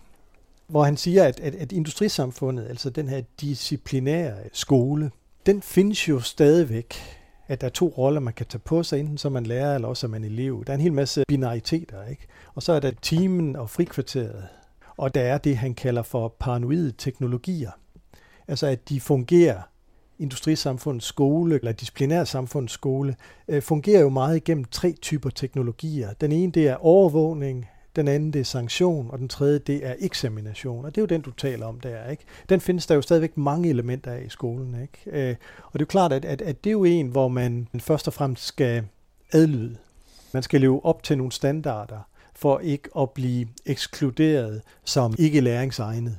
hvor 0.67 0.85
han 0.85 0.97
siger, 0.97 1.25
at, 1.25 1.41
at, 1.41 1.55
at 1.55 1.73
industrisamfundet, 1.73 2.67
altså 2.69 2.91
den 2.91 3.09
her 3.09 3.23
disciplinære 3.41 4.35
skole, 4.53 5.11
den 5.47 5.63
findes 5.63 6.09
jo 6.09 6.21
stadigvæk, 6.21 6.95
at 7.49 7.61
der 7.61 7.67
er 7.67 7.71
to 7.71 7.95
roller, 7.99 8.21
man 8.21 8.33
kan 8.33 8.47
tage 8.47 8.59
på 8.59 8.83
sig, 8.83 9.01
enten 9.01 9.19
som 9.19 9.33
man 9.33 9.47
lærer, 9.47 9.75
eller 9.75 9.89
også 9.89 10.01
som 10.01 10.11
man 10.11 10.25
elev. 10.25 10.65
Der 10.67 10.73
er 10.73 10.75
en 10.75 10.81
hel 10.81 10.93
masse 10.93 11.25
binariteter, 11.29 12.07
ikke? 12.07 12.27
Og 12.55 12.63
så 12.63 12.73
er 12.73 12.81
der 12.81 12.91
timen 13.03 13.57
og 13.57 13.71
frikvarteret. 13.71 14.45
Og 14.97 15.15
der 15.15 15.21
er 15.21 15.39
det, 15.39 15.57
han 15.57 15.75
kalder 15.75 16.03
for 16.03 16.35
paranoide 16.39 16.93
teknologier. 16.99 17.71
Altså 18.49 18.67
at 18.67 18.89
de 18.89 19.01
fungerer 19.01 19.61
industrisamfundets 20.19 21.07
skole, 21.07 21.55
eller 21.55 21.73
disciplinærsamfundets 21.73 22.73
skole, 22.73 23.17
øh, 23.49 23.63
fungerer 23.63 24.01
jo 24.01 24.09
meget 24.09 24.37
igennem 24.37 24.65
tre 24.65 24.93
typer 24.93 25.31
teknologier. 25.31 26.13
Den 26.13 26.33
ene, 26.33 26.53
det 26.53 26.69
er 26.69 26.77
overvågning, 26.77 27.67
den 27.97 28.09
anden, 28.09 28.33
det 28.33 28.41
er 28.41 28.45
sanktion, 28.45 29.11
og 29.11 29.19
den 29.19 29.29
tredje, 29.29 29.59
det 29.59 29.87
er 29.87 29.95
eksamination. 29.99 30.85
Og 30.85 30.95
det 30.95 31.01
er 31.01 31.03
jo 31.03 31.07
den, 31.07 31.21
du 31.21 31.31
taler 31.31 31.67
om 31.67 31.81
der, 31.81 32.11
ikke? 32.11 32.25
Den 32.49 32.61
findes 32.61 32.87
der 32.87 32.95
jo 32.95 33.03
stadigvæk 33.03 33.37
mange 33.37 33.69
elementer 33.69 34.13
af 34.13 34.23
i 34.27 34.29
skolen, 34.29 34.83
ikke? 34.83 35.29
Øh, 35.31 35.37
og 35.67 35.73
det 35.73 35.79
er 35.79 35.85
jo 35.85 35.87
klart, 35.87 36.13
at, 36.13 36.25
at, 36.25 36.43
at 36.43 36.65
det 36.65 36.71
er 36.71 36.73
jo 36.73 36.85
en, 36.85 37.09
hvor 37.09 37.29
man 37.29 37.69
først 37.79 38.07
og 38.07 38.15
fremmest 38.15 38.47
skal 38.47 38.85
adlyde. 39.33 39.77
Man 40.33 40.43
skal 40.43 40.61
leve 40.61 40.85
op 40.85 41.03
til 41.03 41.19
nogle 41.19 41.33
standarder, 41.33 42.01
for 42.35 42.59
ikke 42.59 42.89
at 42.99 43.11
blive 43.11 43.49
ekskluderet 43.67 44.63
som 44.85 45.15
ikke 45.19 45.41
læringsegnet 45.41 46.19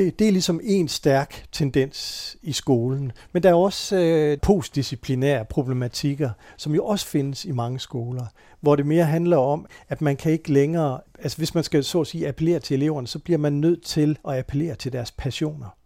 det, 0.00 0.18
det 0.18 0.28
er 0.28 0.32
ligesom 0.32 0.60
en 0.62 0.88
stærk 0.88 1.44
tendens 1.52 2.36
i 2.42 2.52
skolen. 2.52 3.12
Men 3.32 3.42
der 3.42 3.50
er 3.50 3.54
også 3.54 3.96
øh, 3.96 4.38
postdisciplinære 4.42 5.44
problematikker, 5.44 6.30
som 6.56 6.74
jo 6.74 6.84
også 6.84 7.06
findes 7.06 7.44
i 7.44 7.52
mange 7.52 7.80
skoler, 7.80 8.26
hvor 8.60 8.76
det 8.76 8.86
mere 8.86 9.04
handler 9.04 9.36
om, 9.36 9.66
at 9.88 10.00
man 10.00 10.16
kan 10.16 10.32
ikke 10.32 10.52
længere, 10.52 11.00
altså 11.18 11.38
hvis 11.38 11.54
man 11.54 11.64
skal 11.64 11.84
så 11.84 12.00
at 12.00 12.06
sige 12.06 12.28
appellere 12.28 12.58
til 12.58 12.74
eleverne, 12.74 13.06
så 13.06 13.18
bliver 13.18 13.38
man 13.38 13.52
nødt 13.52 13.82
til 13.82 14.18
at 14.28 14.38
appellere 14.38 14.74
til 14.74 14.92
deres 14.92 15.10
passioner. 15.10 15.76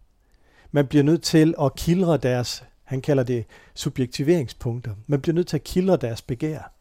Man 0.71 0.87
bliver 0.87 1.03
nødt 1.03 1.23
til 1.23 1.53
at 1.61 1.75
kildre 1.75 2.17
deres, 2.17 2.63
han 2.83 3.01
kalder 3.01 3.23
det 3.23 3.45
subjektiveringspunkter. 3.73 4.91
Man 5.07 5.21
bliver 5.21 5.35
nødt 5.35 5.47
til 5.47 5.57
at 5.57 5.63
kildre 5.63 5.97
deres 5.97 6.21
begær. 6.21 6.71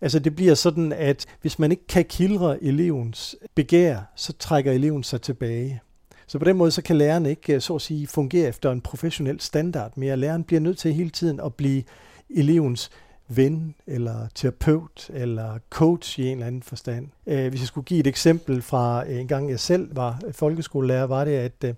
Altså 0.00 0.18
det 0.18 0.36
bliver 0.36 0.54
sådan, 0.54 0.92
at 0.92 1.26
hvis 1.40 1.58
man 1.58 1.70
ikke 1.70 1.86
kan 1.86 2.04
kildre 2.04 2.64
elevens 2.64 3.36
begær, 3.54 4.00
så 4.16 4.32
trækker 4.32 4.72
eleven 4.72 5.02
sig 5.02 5.22
tilbage. 5.22 5.80
Så 6.26 6.38
på 6.38 6.44
den 6.44 6.56
måde, 6.56 6.70
så 6.70 6.82
kan 6.82 6.96
læreren 6.96 7.26
ikke, 7.26 7.54
øh, 7.54 7.60
så 7.60 7.74
at 7.74 7.82
sige, 7.82 8.06
fungere 8.06 8.48
efter 8.48 8.70
en 8.72 8.80
professionel 8.80 9.40
standard 9.40 9.92
mere. 9.96 10.16
Læreren 10.16 10.44
bliver 10.44 10.60
nødt 10.60 10.78
til 10.78 10.94
hele 10.94 11.10
tiden 11.10 11.40
at 11.40 11.54
blive 11.54 11.82
elevens 12.30 12.90
ven, 13.28 13.74
eller 13.86 14.28
terapeut, 14.34 15.10
eller 15.14 15.58
coach 15.70 16.20
i 16.20 16.26
en 16.26 16.32
eller 16.32 16.46
anden 16.46 16.62
forstand. 16.62 17.08
Øh, 17.26 17.48
hvis 17.48 17.60
jeg 17.60 17.66
skulle 17.66 17.84
give 17.84 18.00
et 18.00 18.06
eksempel 18.06 18.62
fra 18.62 19.04
øh, 19.08 19.20
en 19.20 19.28
gang 19.28 19.50
jeg 19.50 19.60
selv 19.60 19.96
var 19.96 20.20
folkeskolelærer, 20.32 21.04
var 21.04 21.24
det, 21.24 21.32
at, 21.32 21.76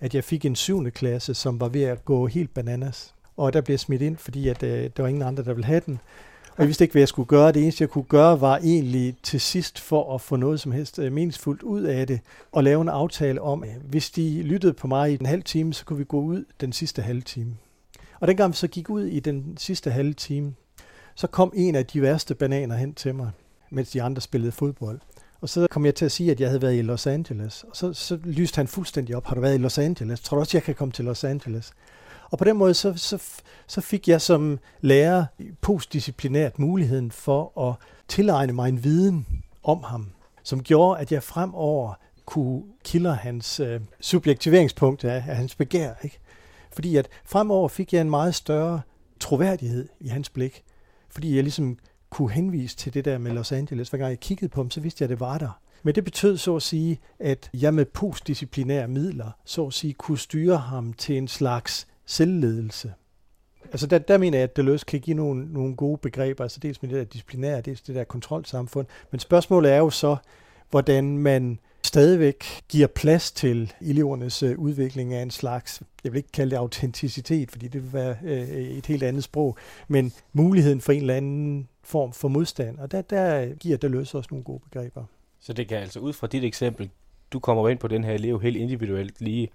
at 0.00 0.14
jeg 0.14 0.24
fik 0.24 0.44
en 0.44 0.56
syvende 0.56 0.90
klasse, 0.90 1.34
som 1.34 1.60
var 1.60 1.68
ved 1.68 1.82
at 1.82 2.04
gå 2.04 2.26
helt 2.26 2.54
bananas. 2.54 3.14
Og 3.36 3.52
der 3.52 3.60
blev 3.60 3.78
smidt 3.78 4.02
ind, 4.02 4.16
fordi 4.16 4.48
at, 4.48 4.60
der 4.60 5.02
var 5.02 5.06
ingen 5.06 5.22
andre, 5.22 5.44
der 5.44 5.52
ville 5.52 5.66
have 5.66 5.82
den. 5.86 5.98
Og 6.56 6.60
jeg 6.60 6.66
vidste 6.66 6.84
ikke, 6.84 6.92
hvad 6.92 7.00
jeg 7.00 7.08
skulle 7.08 7.26
gøre. 7.26 7.52
Det 7.52 7.62
eneste, 7.62 7.82
jeg 7.82 7.88
kunne 7.88 8.04
gøre, 8.04 8.40
var 8.40 8.56
egentlig 8.56 9.16
til 9.22 9.40
sidst 9.40 9.80
for 9.80 10.14
at 10.14 10.20
få 10.20 10.36
noget 10.36 10.60
som 10.60 10.72
helst 10.72 10.98
øh, 10.98 11.12
meningsfuldt 11.12 11.62
ud 11.62 11.82
af 11.82 12.06
det, 12.06 12.20
og 12.52 12.64
lave 12.64 12.82
en 12.82 12.88
aftale 12.88 13.42
om, 13.42 13.62
at 13.62 13.80
hvis 13.88 14.10
de 14.10 14.42
lyttede 14.42 14.72
på 14.72 14.86
mig 14.86 15.10
i 15.12 15.16
en 15.20 15.26
halv 15.26 15.42
time, 15.42 15.74
så 15.74 15.84
kunne 15.84 15.98
vi 15.98 16.04
gå 16.04 16.20
ud 16.20 16.44
den 16.60 16.72
sidste 16.72 17.02
halve 17.02 17.22
time. 17.22 17.56
Og 18.20 18.28
dengang 18.28 18.52
vi 18.52 18.56
så 18.56 18.68
gik 18.68 18.90
ud 18.90 19.04
i 19.04 19.20
den 19.20 19.56
sidste 19.56 19.90
halve 19.90 20.12
time, 20.12 20.54
så 21.14 21.26
kom 21.26 21.52
en 21.56 21.74
af 21.74 21.86
de 21.86 22.02
værste 22.02 22.34
bananer 22.34 22.76
hen 22.76 22.94
til 22.94 23.14
mig, 23.14 23.30
mens 23.70 23.90
de 23.90 24.02
andre 24.02 24.20
spillede 24.20 24.52
fodbold. 24.52 25.00
Og 25.40 25.48
så 25.48 25.66
kom 25.70 25.86
jeg 25.86 25.94
til 25.94 26.04
at 26.04 26.12
sige, 26.12 26.30
at 26.30 26.40
jeg 26.40 26.48
havde 26.48 26.62
været 26.62 26.78
i 26.78 26.82
Los 26.82 27.06
Angeles. 27.06 27.64
Og 27.64 27.76
så, 27.76 27.92
så 27.92 28.18
lyste 28.24 28.56
han 28.56 28.68
fuldstændig 28.68 29.16
op. 29.16 29.26
Har 29.26 29.34
du 29.34 29.40
været 29.40 29.54
i 29.54 29.58
Los 29.58 29.78
Angeles? 29.78 30.20
Tror 30.20 30.36
du 30.36 30.40
også, 30.40 30.56
jeg 30.56 30.62
kan 30.62 30.74
komme 30.74 30.92
til 30.92 31.04
Los 31.04 31.24
Angeles? 31.24 31.72
Og 32.34 32.38
på 32.38 32.44
den 32.44 32.56
måde 32.56 32.74
så, 32.74 32.94
så, 32.96 33.22
så 33.66 33.80
fik 33.80 34.08
jeg 34.08 34.20
som 34.20 34.58
lærer 34.80 35.24
postdisciplinært 35.60 36.58
muligheden 36.58 37.10
for 37.10 37.68
at 37.68 37.74
tilegne 38.08 38.52
mig 38.52 38.68
en 38.68 38.84
viden 38.84 39.26
om 39.62 39.82
ham, 39.82 40.10
som 40.42 40.62
gjorde, 40.62 41.00
at 41.00 41.12
jeg 41.12 41.22
fremover 41.22 41.94
kunne 42.24 42.62
kilde 42.84 43.14
hans 43.14 43.60
øh, 43.60 43.80
subjektiveringspunkt 44.00 45.04
af, 45.04 45.14
af 45.14 45.36
hans 45.36 45.54
begær. 45.54 45.94
Ikke? 46.04 46.18
Fordi 46.72 46.96
at 46.96 47.08
fremover 47.24 47.68
fik 47.68 47.92
jeg 47.92 48.00
en 48.00 48.10
meget 48.10 48.34
større 48.34 48.80
troværdighed 49.20 49.88
i 50.00 50.08
hans 50.08 50.30
blik, 50.30 50.64
fordi 51.10 51.34
jeg 51.34 51.42
ligesom 51.42 51.78
kunne 52.10 52.30
henvise 52.30 52.76
til 52.76 52.94
det 52.94 53.04
der 53.04 53.18
med 53.18 53.32
Los 53.32 53.52
Angeles. 53.52 53.88
Hver 53.88 53.98
gang 53.98 54.10
jeg 54.10 54.20
kiggede 54.20 54.48
på 54.48 54.60
ham, 54.60 54.70
så 54.70 54.80
vidste 54.80 55.02
jeg, 55.02 55.06
at 55.06 55.10
det 55.10 55.20
var 55.20 55.38
der. 55.38 55.60
Men 55.82 55.94
det 55.94 56.04
betød 56.04 56.36
så 56.36 56.56
at 56.56 56.62
sige, 56.62 57.00
at 57.18 57.50
jeg 57.54 57.74
med 57.74 57.84
postdisciplinære 57.84 58.88
midler, 58.88 59.30
så 59.44 59.66
at 59.66 59.72
sige, 59.72 59.92
kunne 59.92 60.18
styre 60.18 60.56
ham 60.56 60.92
til 60.92 61.16
en 61.16 61.28
slags 61.28 61.86
selvledelse. 62.06 62.92
Altså 63.64 63.86
der, 63.86 63.98
der 63.98 64.18
mener 64.18 64.38
jeg, 64.38 64.44
at 64.44 64.56
Deleuze 64.56 64.86
kan 64.86 65.00
give 65.00 65.16
nogle, 65.16 65.52
nogle 65.52 65.76
gode 65.76 65.98
begreber, 65.98 66.44
altså 66.44 66.60
dels 66.60 66.82
med 66.82 66.90
det 66.90 66.98
der 66.98 67.04
disciplinære, 67.04 67.60
dels 67.60 67.80
det 67.80 67.94
der 67.94 68.04
kontrolsamfund. 68.04 68.86
Men 69.10 69.20
spørgsmålet 69.20 69.72
er 69.72 69.78
jo 69.78 69.90
så, 69.90 70.16
hvordan 70.70 71.18
man 71.18 71.58
stadigvæk 71.82 72.44
giver 72.68 72.86
plads 72.86 73.32
til 73.32 73.72
elevernes 73.80 74.42
øh, 74.42 74.58
udvikling 74.58 75.14
af 75.14 75.22
en 75.22 75.30
slags, 75.30 75.82
jeg 76.04 76.12
vil 76.12 76.16
ikke 76.16 76.32
kalde 76.32 76.50
det 76.50 76.56
autenticitet, 76.56 77.50
fordi 77.50 77.68
det 77.68 77.82
vil 77.82 77.92
være 77.92 78.16
øh, 78.24 78.48
et 78.48 78.86
helt 78.86 79.02
andet 79.02 79.24
sprog, 79.24 79.56
men 79.88 80.12
muligheden 80.32 80.80
for 80.80 80.92
en 80.92 81.00
eller 81.00 81.14
anden 81.14 81.68
form 81.82 82.12
for 82.12 82.28
modstand. 82.28 82.78
Og 82.78 82.90
der, 82.90 83.02
der 83.02 83.54
giver 83.54 83.76
Deleuze 83.76 84.18
også 84.18 84.28
nogle 84.30 84.44
gode 84.44 84.60
begreber. 84.70 85.04
Så 85.40 85.52
det 85.52 85.68
kan 85.68 85.78
altså 85.78 86.00
ud 86.00 86.12
fra 86.12 86.26
dit 86.26 86.44
eksempel 86.44 86.90
du 87.34 87.38
kommer 87.38 87.68
ind 87.68 87.78
på 87.78 87.88
den 87.88 88.04
her 88.04 88.12
elev 88.12 88.40
helt 88.40 88.56
individuelt 88.56 89.20
lige. 89.20 89.48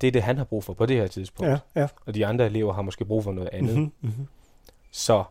Det 0.00 0.06
er 0.06 0.12
det, 0.12 0.22
han 0.22 0.36
har 0.36 0.44
brug 0.44 0.64
for 0.64 0.72
på 0.72 0.86
det 0.86 0.96
her 0.96 1.06
tidspunkt. 1.06 1.50
Ja, 1.50 1.58
ja. 1.80 1.86
Og 2.06 2.14
de 2.14 2.26
andre 2.26 2.46
elever 2.46 2.72
har 2.72 2.82
måske 2.82 3.04
brug 3.04 3.24
for 3.24 3.32
noget 3.32 3.50
andet. 3.52 3.76
Mhm, 3.76 3.92
mhm. 4.00 4.26
Så 4.90 5.24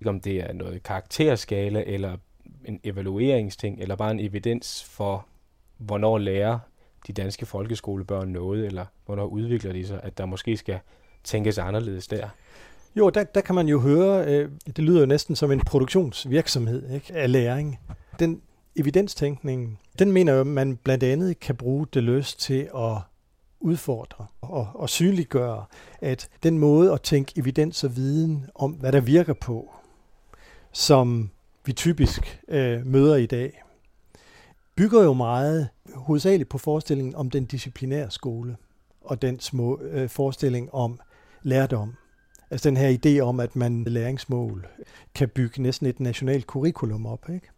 ikke 0.00 0.10
om 0.10 0.20
det 0.20 0.36
er 0.36 0.52
noget 0.52 0.82
karakterskala, 0.82 1.84
eller 1.86 2.16
en 2.64 2.80
evalueringsting, 2.84 3.80
eller 3.80 3.96
bare 3.96 4.10
en 4.10 4.20
evidens 4.20 4.84
for, 4.84 5.26
hvornår 5.78 6.18
lærer 6.18 6.58
de 7.06 7.12
danske 7.12 7.46
folkeskolebørn 7.46 8.28
noget, 8.28 8.66
eller 8.66 8.84
hvornår 9.06 9.26
udvikler 9.26 9.72
de 9.72 9.86
sig, 9.86 10.00
at 10.02 10.18
der 10.18 10.26
måske 10.26 10.56
skal 10.56 10.78
tænkes 11.24 11.58
anderledes 11.58 12.06
der. 12.06 12.28
Jo, 12.96 13.10
der, 13.10 13.24
der 13.24 13.40
kan 13.40 13.54
man 13.54 13.68
jo 13.68 13.80
høre, 13.80 14.26
øh, 14.26 14.50
det 14.66 14.78
lyder 14.78 15.00
jo 15.00 15.06
næsten 15.06 15.36
som 15.36 15.52
en 15.52 15.60
produktionsvirksomhed 15.60 16.90
ikke, 16.94 17.14
af 17.14 17.32
læring. 17.32 17.78
Den 18.18 18.42
evidenstænkning, 18.76 19.80
den 19.98 20.12
mener 20.12 20.34
jeg, 20.34 20.46
man 20.46 20.76
blandt 20.76 21.04
andet 21.04 21.40
kan 21.40 21.56
bruge 21.56 21.86
det 21.94 22.02
løst 22.02 22.40
til 22.40 22.68
at 22.76 22.96
udfordre 23.60 24.26
og, 24.40 24.68
og 24.74 24.88
synliggøre, 24.88 25.64
at 26.00 26.28
den 26.42 26.58
måde 26.58 26.92
at 26.92 27.02
tænke 27.02 27.32
evidens 27.36 27.84
og 27.84 27.96
viden 27.96 28.46
om, 28.54 28.70
hvad 28.70 28.92
der 28.92 29.00
virker 29.00 29.32
på, 29.32 29.70
som 30.72 31.30
vi 31.64 31.72
typisk 31.72 32.40
øh, 32.48 32.86
møder 32.86 33.16
i 33.16 33.26
dag, 33.26 33.62
bygger 34.76 35.02
jo 35.02 35.12
meget 35.12 35.68
hovedsageligt 35.94 36.48
på 36.48 36.58
forestillingen 36.58 37.14
om 37.14 37.30
den 37.30 37.44
disciplinære 37.44 38.10
skole 38.10 38.56
og 39.00 39.22
den 39.22 39.40
små 39.40 39.80
øh, 39.80 40.08
forestilling 40.08 40.74
om 40.74 41.00
lærdom. 41.42 41.94
Altså 42.50 42.68
den 42.68 42.76
her 42.76 42.98
idé 43.04 43.20
om, 43.20 43.40
at 43.40 43.56
man 43.56 43.84
læringsmål 43.84 44.66
kan 45.14 45.28
bygge 45.28 45.62
næsten 45.62 45.86
et 45.86 46.00
nationalt 46.00 46.44
curriculum 46.44 47.06
op, 47.06 47.28
ikke? 47.28 47.48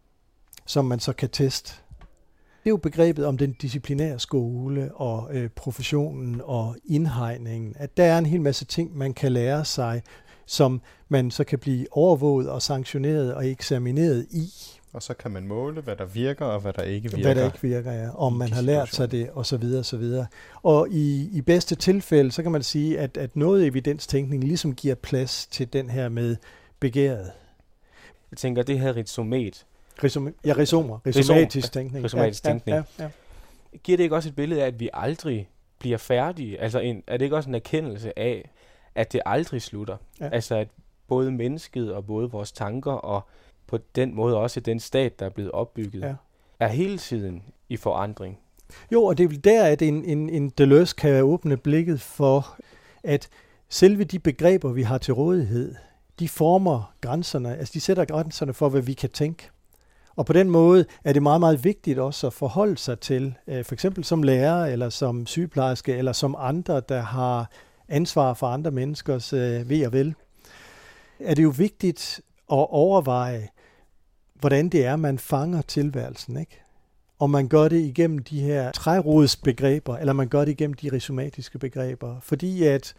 som 0.66 0.84
man 0.84 1.00
så 1.00 1.12
kan 1.12 1.28
teste. 1.30 1.81
Det 2.62 2.68
er 2.68 2.70
jo 2.70 2.76
begrebet 2.76 3.26
om 3.26 3.38
den 3.38 3.52
disciplinære 3.52 4.18
skole 4.18 4.90
og 4.94 5.28
øh, 5.32 5.50
professionen 5.50 6.40
og 6.44 6.76
indhegningen, 6.84 7.74
at 7.76 7.96
der 7.96 8.04
er 8.04 8.18
en 8.18 8.26
hel 8.26 8.40
masse 8.40 8.64
ting, 8.64 8.96
man 8.98 9.14
kan 9.14 9.32
lære 9.32 9.64
sig, 9.64 10.02
som 10.46 10.80
man 11.08 11.30
så 11.30 11.44
kan 11.44 11.58
blive 11.58 11.86
overvåget 11.90 12.50
og 12.50 12.62
sanktioneret 12.62 13.34
og 13.34 13.46
eksamineret 13.46 14.26
i. 14.30 14.48
Og 14.92 15.02
så 15.02 15.14
kan 15.14 15.30
man 15.30 15.46
måle, 15.46 15.80
hvad 15.80 15.96
der 15.96 16.04
virker 16.04 16.44
og 16.44 16.60
hvad 16.60 16.72
der 16.72 16.82
ikke 16.82 17.10
virker. 17.10 17.22
Hvad 17.22 17.34
der 17.34 17.44
ikke 17.44 17.62
virker, 17.62 17.92
ja. 17.92 18.10
Om 18.16 18.32
man 18.32 18.52
har 18.52 18.62
lært 18.62 18.88
sig 18.94 19.10
det, 19.10 19.30
og 19.30 19.46
så 19.46 19.56
videre, 19.56 19.78
og 19.78 19.84
så 19.84 19.96
videre. 19.96 20.26
Og 20.62 20.88
i, 20.90 21.28
i 21.32 21.40
bedste 21.40 21.74
tilfælde, 21.74 22.32
så 22.32 22.42
kan 22.42 22.52
man 22.52 22.62
sige, 22.62 22.98
at, 22.98 23.16
at 23.16 23.36
noget 23.36 23.66
evidenstænkning 23.66 24.44
ligesom 24.44 24.74
giver 24.74 24.94
plads 24.94 25.46
til 25.46 25.72
den 25.72 25.90
her 25.90 26.08
med 26.08 26.36
begæret. 26.80 27.30
Jeg 28.30 28.38
tænker, 28.38 28.62
det 28.62 28.80
her 28.80 28.96
rhizomet. 28.96 29.66
Rizom, 30.04 30.34
ja, 30.44 30.52
rhizomer. 30.56 30.98
Rhizomatisk 31.06 31.72
tænkning. 31.72 32.04
Rhizomatisk 32.04 32.44
ja, 32.44 32.50
tænkning. 32.50 32.76
Ja, 32.76 32.82
ja, 32.98 33.04
ja. 33.04 33.78
Giver 33.78 33.96
det 33.96 34.04
ikke 34.04 34.16
også 34.16 34.28
et 34.28 34.36
billede 34.36 34.62
af, 34.62 34.66
at 34.66 34.80
vi 34.80 34.90
aldrig 34.92 35.48
bliver 35.78 35.98
færdige? 35.98 36.60
Altså 36.60 36.78
en, 36.78 37.02
er 37.06 37.16
det 37.16 37.24
ikke 37.24 37.36
også 37.36 37.48
en 37.48 37.54
erkendelse 37.54 38.18
af, 38.18 38.50
at 38.94 39.12
det 39.12 39.20
aldrig 39.26 39.62
slutter? 39.62 39.96
Ja. 40.20 40.28
Altså 40.32 40.54
at 40.56 40.68
både 41.08 41.30
mennesket 41.32 41.92
og 41.94 42.06
både 42.06 42.30
vores 42.30 42.52
tanker 42.52 42.92
og 42.92 43.28
på 43.66 43.78
den 43.94 44.14
måde 44.14 44.36
også 44.36 44.60
den 44.60 44.80
stat, 44.80 45.18
der 45.18 45.26
er 45.26 45.30
blevet 45.30 45.50
opbygget, 45.52 46.00
Ja. 46.02 46.14
er 46.60 46.68
hele 46.68 46.98
tiden 46.98 47.42
i 47.68 47.76
forandring. 47.76 48.38
Jo, 48.92 49.04
og 49.04 49.18
det 49.18 49.24
er 49.24 49.28
vel 49.28 49.44
der, 49.44 49.64
at 49.64 49.82
en, 49.82 50.04
en, 50.04 50.30
en 50.30 50.50
Deleuze 50.50 50.94
kan 50.96 51.22
åbne 51.22 51.56
blikket 51.56 52.00
for, 52.00 52.56
at 53.04 53.28
selve 53.68 54.04
de 54.04 54.18
begreber, 54.18 54.72
vi 54.72 54.82
har 54.82 54.98
til 54.98 55.14
rådighed, 55.14 55.74
de 56.18 56.28
former 56.28 56.94
grænserne, 57.00 57.56
altså 57.56 57.72
de 57.74 57.80
sætter 57.80 58.04
grænserne 58.04 58.54
for, 58.54 58.68
hvad 58.68 58.82
vi 58.82 58.92
kan 58.92 59.10
tænke. 59.10 59.48
Og 60.16 60.26
på 60.26 60.32
den 60.32 60.50
måde 60.50 60.84
er 61.04 61.12
det 61.12 61.22
meget, 61.22 61.40
meget 61.40 61.64
vigtigt 61.64 61.98
også 61.98 62.26
at 62.26 62.32
forholde 62.32 62.78
sig 62.78 63.00
til, 63.00 63.34
øh, 63.46 63.64
for 63.64 63.74
eksempel 63.74 64.04
som 64.04 64.22
lærer, 64.22 64.66
eller 64.66 64.88
som 64.88 65.26
sygeplejerske, 65.26 65.94
eller 65.94 66.12
som 66.12 66.36
andre, 66.38 66.82
der 66.88 67.00
har 67.00 67.50
ansvar 67.88 68.34
for 68.34 68.46
andre 68.46 68.70
menneskers 68.70 69.32
øh, 69.32 69.68
ved 69.68 69.86
og 69.86 69.92
vel. 69.92 70.14
Er 71.20 71.34
det 71.34 71.42
jo 71.42 71.54
vigtigt 71.56 72.20
at 72.52 72.66
overveje, 72.70 73.48
hvordan 74.34 74.68
det 74.68 74.84
er, 74.84 74.96
man 74.96 75.18
fanger 75.18 75.62
tilværelsen, 75.62 76.36
ikke? 76.36 76.58
Om 77.18 77.30
man 77.30 77.48
gør 77.48 77.68
det 77.68 77.80
igennem 77.80 78.18
de 78.18 78.40
her 78.40 78.72
trærodsbegreber, 78.72 79.96
eller 79.96 80.12
man 80.12 80.28
gør 80.28 80.44
det 80.44 80.52
igennem 80.52 80.74
de 80.74 80.92
rhizomatiske 80.92 81.58
begreber. 81.58 82.16
Fordi 82.20 82.62
at 82.62 82.94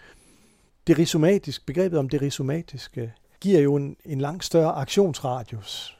det 0.88 0.98
rhizomatiske, 0.98 1.66
begrebet 1.66 2.00
om 2.00 2.10
det 2.10 2.22
rhizomatiske, 2.22 3.14
giver 3.42 3.62
jo 3.62 3.76
en, 3.76 3.96
en 4.06 4.22
langt 4.22 4.46
større 4.46 4.72
aktionsradius 4.72 5.93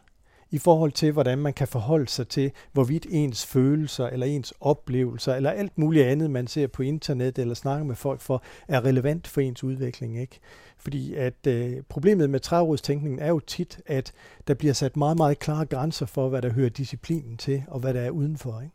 i 0.54 0.58
forhold 0.58 0.92
til, 0.92 1.12
hvordan 1.12 1.38
man 1.38 1.54
kan 1.54 1.68
forholde 1.68 2.08
sig 2.08 2.28
til, 2.28 2.52
hvorvidt 2.72 3.06
ens 3.10 3.46
følelser, 3.46 4.08
eller 4.08 4.26
ens 4.26 4.54
oplevelser, 4.62 5.36
eller 5.36 5.52
alt 5.52 5.78
muligt 5.78 6.06
andet, 6.06 6.32
man 6.32 6.48
ser 6.48 6.68
på 6.68 6.84
internet, 6.84 7.38
eller 7.40 7.54
snakker 7.54 7.86
med 7.86 7.96
folk 7.96 8.22
for, 8.22 8.44
er 8.68 8.86
relevant 8.86 9.28
for 9.28 9.42
ens 9.42 9.64
udvikling. 9.64 10.22
Ikke? 10.22 10.40
Fordi 10.78 11.14
at 11.16 11.48
øh, 11.48 11.82
problemet 11.90 12.30
med 12.30 12.40
trærodstænkningen 12.40 13.20
er 13.20 13.28
jo 13.28 13.40
tit, 13.40 13.80
at 13.86 14.12
der 14.48 14.54
bliver 14.54 14.74
sat 14.74 14.98
meget, 14.98 15.18
meget 15.18 15.40
klare 15.40 15.66
grænser 15.66 16.06
for, 16.06 16.30
hvad 16.30 16.42
der 16.42 16.50
hører 16.52 16.70
disciplinen 16.70 17.38
til, 17.38 17.64
og 17.68 17.80
hvad 17.80 17.94
der 17.94 18.02
er 18.02 18.10
udenfor. 18.10 18.62
Ikke? 18.62 18.74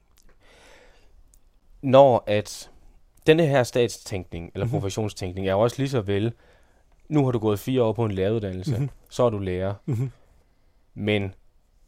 Når 1.82 2.24
at 2.26 2.70
denne 3.26 3.46
her 3.46 3.62
statstænkning, 3.62 4.50
eller 4.54 4.64
Mhm. 4.66 4.70
professionstænkning, 4.72 5.48
er 5.48 5.52
jo 5.52 5.60
også 5.60 5.76
lige 5.78 5.88
så 5.88 6.00
vel, 6.00 6.32
nu 7.08 7.24
har 7.24 7.30
du 7.32 7.38
gået 7.38 7.58
fire 7.58 7.82
år 7.82 7.92
på 7.92 8.04
en 8.04 8.12
læreruddannelse, 8.12 8.78
Mhm. 8.78 8.90
så 9.10 9.22
er 9.22 9.30
du 9.30 9.38
lærer. 9.38 9.74
Mhm. 9.86 10.10
Men 10.94 11.34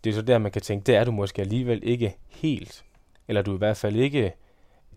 det 0.05 0.11
er 0.11 0.15
så 0.15 0.23
der, 0.23 0.39
man 0.39 0.53
kan 0.53 0.63
tænke, 0.63 0.85
det 0.87 0.97
er 0.97 1.05
du 1.05 1.11
måske 1.11 1.43
alligevel 1.43 1.81
ikke 1.83 2.17
helt. 2.29 2.85
Eller 3.29 3.43
du 3.43 3.51
er 3.51 3.55
i 3.55 3.59
hvert 3.59 3.77
fald 3.77 3.97
ikke 3.97 4.33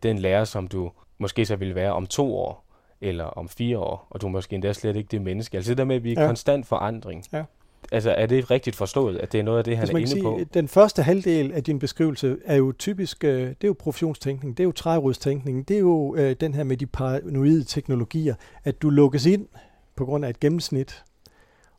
den 0.03 0.19
lærer, 0.19 0.43
som 0.43 0.67
du 0.67 0.91
måske 1.17 1.45
så 1.45 1.55
vil 1.55 1.75
være 1.75 1.93
om 1.93 2.07
to 2.07 2.35
år, 2.37 2.65
eller 3.01 3.23
om 3.25 3.49
fire 3.49 3.79
år, 3.79 4.07
og 4.09 4.21
du 4.21 4.27
er 4.27 4.31
måske 4.31 4.53
endda 4.55 4.73
slet 4.73 4.95
ikke 4.95 5.07
det 5.11 5.21
menneske. 5.21 5.57
Altså 5.57 5.69
det 5.69 5.77
der 5.77 5.83
med, 5.83 5.95
at 5.95 6.03
vi 6.03 6.13
er 6.13 6.21
Ja. 6.21 6.27
konstant 6.27 6.65
forandring. 6.65 7.23
Ja. 7.33 7.43
Altså 7.91 8.11
er 8.11 8.25
det 8.25 8.51
rigtigt 8.51 8.75
forstået, 8.75 9.17
at 9.17 9.31
det 9.31 9.39
er 9.39 9.43
noget 9.43 9.57
af 9.57 9.63
det, 9.63 9.77
han 9.77 9.89
er 9.89 9.97
inde 9.97 10.13
kan 10.13 10.23
på? 10.23 10.35
sige, 10.37 10.47
Den 10.53 10.67
første 10.67 11.03
halvdel 11.03 11.51
af 11.51 11.63
din 11.63 11.79
beskrivelse 11.79 12.37
er 12.45 12.55
jo 12.55 12.71
typisk, 12.79 13.23
øh, 13.23 13.41
det 13.47 13.63
er 13.63 13.67
jo 13.67 13.75
professionstænkning, 13.79 14.57
det 14.57 14.63
er 14.63 14.65
jo 14.65 14.71
trærodstænkning, 14.71 15.67
det 15.67 15.75
er 15.75 15.79
jo 15.79 16.15
øh, 16.15 16.35
den 16.41 16.53
her 16.53 16.63
med 16.63 16.77
de 16.77 16.85
paranoide 16.85 17.63
teknologier, 17.63 18.35
at 18.63 18.81
du 18.81 18.89
lukkes 18.89 19.25
ind 19.25 19.47
på 19.95 20.05
grund 20.05 20.25
af 20.25 20.29
et 20.29 20.39
gennemsnit, 20.39 21.03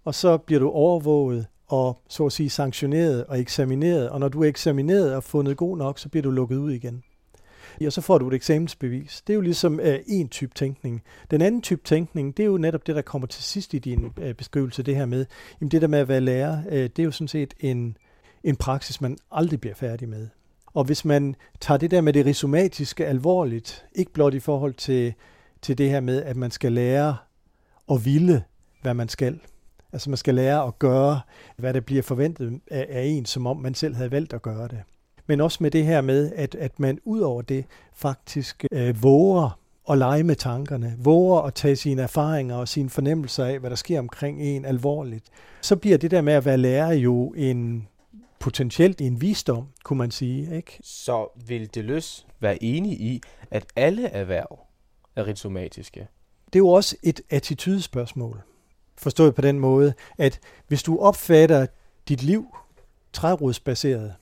og 0.04 0.14
så 0.14 0.36
bliver 0.38 0.60
du 0.60 0.70
overvåget 0.70 1.46
og 1.74 2.02
så 2.08 2.26
at 2.26 2.32
sige 2.32 2.50
sanktioneret 2.50 3.24
og 3.24 3.40
eksamineret, 3.40 4.10
og 4.10 4.20
når 4.20 4.28
du 4.28 4.42
er 4.42 4.48
eksamineret 4.48 5.14
og 5.14 5.24
fundet 5.24 5.56
god 5.56 5.78
nok, 5.78 5.98
så 5.98 6.08
bliver 6.08 6.22
du 6.22 6.30
lukket 6.30 6.56
ud 6.56 6.72
igen. 6.72 7.02
Og 7.86 7.92
så 7.92 8.00
får 8.00 8.18
du 8.18 8.28
et 8.28 8.34
eksamensbevis. 8.34 9.22
Det 9.26 9.32
er 9.32 9.34
jo 9.34 9.40
ligesom 9.40 9.80
øh, 9.80 9.98
en 10.06 10.28
type 10.28 10.54
tænkning. 10.54 11.02
Den 11.30 11.40
anden 11.40 11.62
type 11.62 11.80
tænkning, 11.84 12.36
det 12.36 12.42
er 12.42 12.46
jo 12.46 12.56
netop 12.56 12.86
det, 12.86 12.96
der 12.96 13.02
kommer 13.02 13.28
til 13.28 13.42
sidst 13.42 13.74
i 13.74 13.78
din 13.78 14.12
øh, 14.20 14.34
beskrivelse, 14.34 14.82
det 14.82 14.96
her 14.96 15.06
med, 15.06 15.26
jamen 15.60 15.70
det 15.70 15.82
der 15.82 15.88
med 15.88 15.98
at 15.98 16.08
være 16.08 16.20
lærer, 16.20 16.62
øh, 16.68 16.82
det 16.82 16.98
er 16.98 17.04
jo 17.04 17.10
sådan 17.10 17.28
set 17.28 17.54
en, 17.60 17.96
en 18.44 18.56
praksis, 18.56 19.00
man 19.00 19.18
aldrig 19.32 19.60
bliver 19.60 19.74
færdig 19.74 20.08
med. 20.08 20.28
Og 20.66 20.84
hvis 20.84 21.04
man 21.04 21.36
tager 21.60 21.78
det 21.78 21.90
der 21.90 22.00
med 22.00 22.12
det 22.12 22.26
rhizomatiske 22.26 23.06
alvorligt, 23.06 23.86
ikke 23.94 24.12
blot 24.12 24.34
i 24.34 24.40
forhold 24.40 24.74
til, 24.74 25.14
til 25.62 25.78
det 25.78 25.90
her 25.90 26.00
med, 26.00 26.22
at 26.22 26.36
man 26.36 26.50
skal 26.50 26.72
lære 26.72 27.16
og 27.86 28.04
ville, 28.04 28.42
hvad 28.82 28.94
man 28.94 29.08
skal. 29.08 29.40
Altså 29.94 30.10
man 30.10 30.16
skal 30.16 30.34
lære 30.34 30.66
at 30.66 30.78
gøre, 30.78 31.20
hvad 31.56 31.74
der 31.74 31.80
bliver 31.80 32.02
forventet 32.02 32.60
af, 32.70 32.86
af 32.90 33.02
en, 33.02 33.26
som 33.26 33.46
om 33.46 33.56
man 33.56 33.74
selv 33.74 33.94
havde 33.94 34.10
valgt 34.10 34.32
at 34.32 34.42
gøre 34.42 34.68
det. 34.68 34.82
Men 35.26 35.40
også 35.40 35.58
med 35.60 35.70
det 35.70 35.84
her 35.84 36.00
med, 36.00 36.32
at, 36.36 36.54
at 36.54 36.80
man 36.80 36.98
ud 37.04 37.20
over 37.20 37.42
det 37.42 37.64
faktisk 37.94 38.64
øh, 38.72 39.02
våger 39.02 39.58
at 39.90 39.98
lege 39.98 40.22
med 40.22 40.36
tankerne, 40.36 40.96
våger 40.98 41.40
at 41.40 41.54
tage 41.54 41.76
sine 41.76 42.02
erfaringer 42.02 42.56
og 42.56 42.68
sine 42.68 42.90
fornemmelser 42.90 43.44
af, 43.44 43.58
hvad 43.58 43.70
der 43.70 43.76
sker 43.76 43.98
omkring 43.98 44.42
en 44.42 44.64
alvorligt. 44.64 45.24
Så 45.60 45.76
bliver 45.76 45.98
det 45.98 46.10
der 46.10 46.20
med 46.20 46.32
at 46.32 46.44
være 46.44 46.56
lærer 46.56 46.92
jo 46.92 47.34
en 47.36 47.88
potentielt 48.38 49.00
en 49.00 49.20
visdom, 49.20 49.66
kunne 49.84 49.98
man 49.98 50.10
sige. 50.10 50.56
Ikke? 50.56 50.78
Så 50.82 51.28
vil 51.46 51.74
Deleuze 51.74 52.26
være 52.40 52.62
enig 52.62 52.92
i, 52.92 53.20
at 53.50 53.66
alle 53.76 54.06
erhverv 54.06 54.58
er 55.16 55.26
rhizomatiske? 55.26 56.08
Det 56.46 56.54
er 56.54 56.58
jo 56.58 56.68
også 56.68 56.96
et 57.02 57.20
attitydespørgsmål. 57.30 58.42
Forstået 58.96 59.34
på 59.34 59.42
den 59.42 59.58
måde, 59.58 59.94
at 60.18 60.40
hvis 60.68 60.82
du 60.82 60.98
opfatter 60.98 61.66
dit 62.08 62.22
liv 62.22 62.46
trærodsbaseret, 63.12 64.14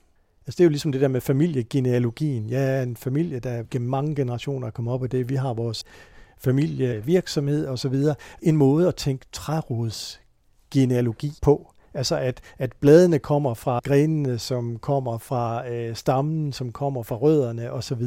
altså 0.46 0.56
det 0.56 0.60
er 0.60 0.64
jo 0.64 0.70
ligesom 0.70 0.92
det 0.92 1.00
der 1.00 1.08
med 1.08 1.20
familiegenealogien. 1.20 2.50
Jeg 2.50 2.78
er 2.78 2.82
en 2.82 2.96
familie, 2.96 3.38
der 3.38 3.62
gennem 3.70 3.90
mange 3.90 4.14
generationer 4.14 4.66
er 4.66 4.70
kommet 4.70 4.94
op 4.94 5.02
af 5.02 5.10
det. 5.10 5.28
Vi 5.28 5.34
har 5.34 5.54
vores 5.54 5.84
familievirksomhed 6.38 7.68
osv. 7.68 7.94
En 8.42 8.56
måde 8.56 8.88
at 8.88 8.96
tænke 8.96 9.26
trærodsgenealogi 9.32 11.32
på. 11.42 11.72
Altså 11.94 12.16
at, 12.16 12.40
at 12.58 12.72
bladene 12.80 13.18
kommer 13.18 13.54
fra 13.54 13.80
grenene, 13.84 14.38
som 14.38 14.78
kommer 14.78 15.18
fra 15.18 15.68
øh, 15.68 15.96
stammen, 15.96 16.52
som 16.52 16.72
kommer 16.72 17.02
fra 17.02 17.16
rødderne 17.16 17.72
osv. 17.72 18.02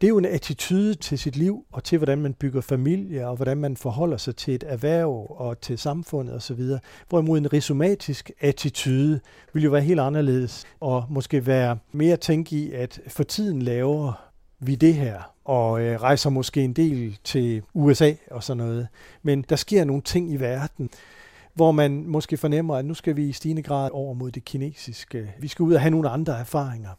Det 0.00 0.06
er 0.06 0.08
jo 0.08 0.18
en 0.18 0.24
attitude 0.24 0.94
til 0.94 1.18
sit 1.18 1.36
liv 1.36 1.64
og 1.72 1.84
til, 1.84 1.98
hvordan 1.98 2.18
man 2.18 2.34
bygger 2.34 2.60
familie 2.60 3.28
og 3.28 3.36
hvordan 3.36 3.56
man 3.56 3.76
forholder 3.76 4.16
sig 4.16 4.36
til 4.36 4.54
et 4.54 4.64
erhverv 4.66 5.26
og 5.30 5.60
til 5.60 5.78
samfundet 5.78 6.34
osv. 6.34 6.60
Hvorimod 7.08 7.38
en 7.38 7.52
rhizomatisk 7.52 8.30
attitude 8.40 9.20
vil 9.52 9.62
jo 9.62 9.70
være 9.70 9.82
helt 9.82 10.00
anderledes 10.00 10.64
og 10.80 11.04
måske 11.10 11.46
være 11.46 11.78
mere 11.92 12.16
tænke 12.16 12.56
i, 12.56 12.72
at 12.72 13.00
for 13.08 13.22
tiden 13.22 13.62
laver 13.62 14.12
vi 14.58 14.74
det 14.74 14.94
her, 14.94 15.34
og 15.44 15.80
øh, 15.80 16.00
rejser 16.00 16.30
måske 16.30 16.64
en 16.64 16.72
del 16.72 17.18
til 17.24 17.62
USA 17.74 18.12
og 18.30 18.42
sådan 18.42 18.64
noget. 18.64 18.88
Men 19.22 19.44
der 19.48 19.56
sker 19.56 19.84
nogle 19.84 20.02
ting 20.02 20.32
i 20.32 20.36
verden, 20.36 20.90
hvor 21.54 21.72
man 21.72 22.06
måske 22.06 22.36
fornemmer, 22.36 22.76
at 22.76 22.84
nu 22.84 22.94
skal 22.94 23.16
vi 23.16 23.28
i 23.28 23.32
stigende 23.32 23.62
grad 23.62 23.90
over 23.92 24.14
mod 24.14 24.30
det 24.30 24.44
kinesiske. 24.44 25.34
Vi 25.40 25.48
skal 25.48 25.62
ud 25.62 25.74
og 25.74 25.80
have 25.80 25.90
nogle 25.90 26.08
andre 26.08 26.38
erfaringer. 26.38 26.90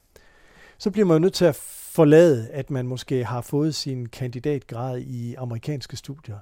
Så 0.77 0.91
bliver 0.91 1.05
man 1.05 1.15
jo 1.15 1.19
nødt 1.19 1.33
til 1.33 1.45
at 1.45 1.55
forlade, 2.01 2.47
at 2.49 2.69
man 2.71 2.87
måske 2.87 3.25
har 3.25 3.41
fået 3.41 3.75
sin 3.75 4.05
kandidatgrad 4.09 4.99
i 4.99 5.35
amerikanske 5.35 5.97
studier, 5.97 6.37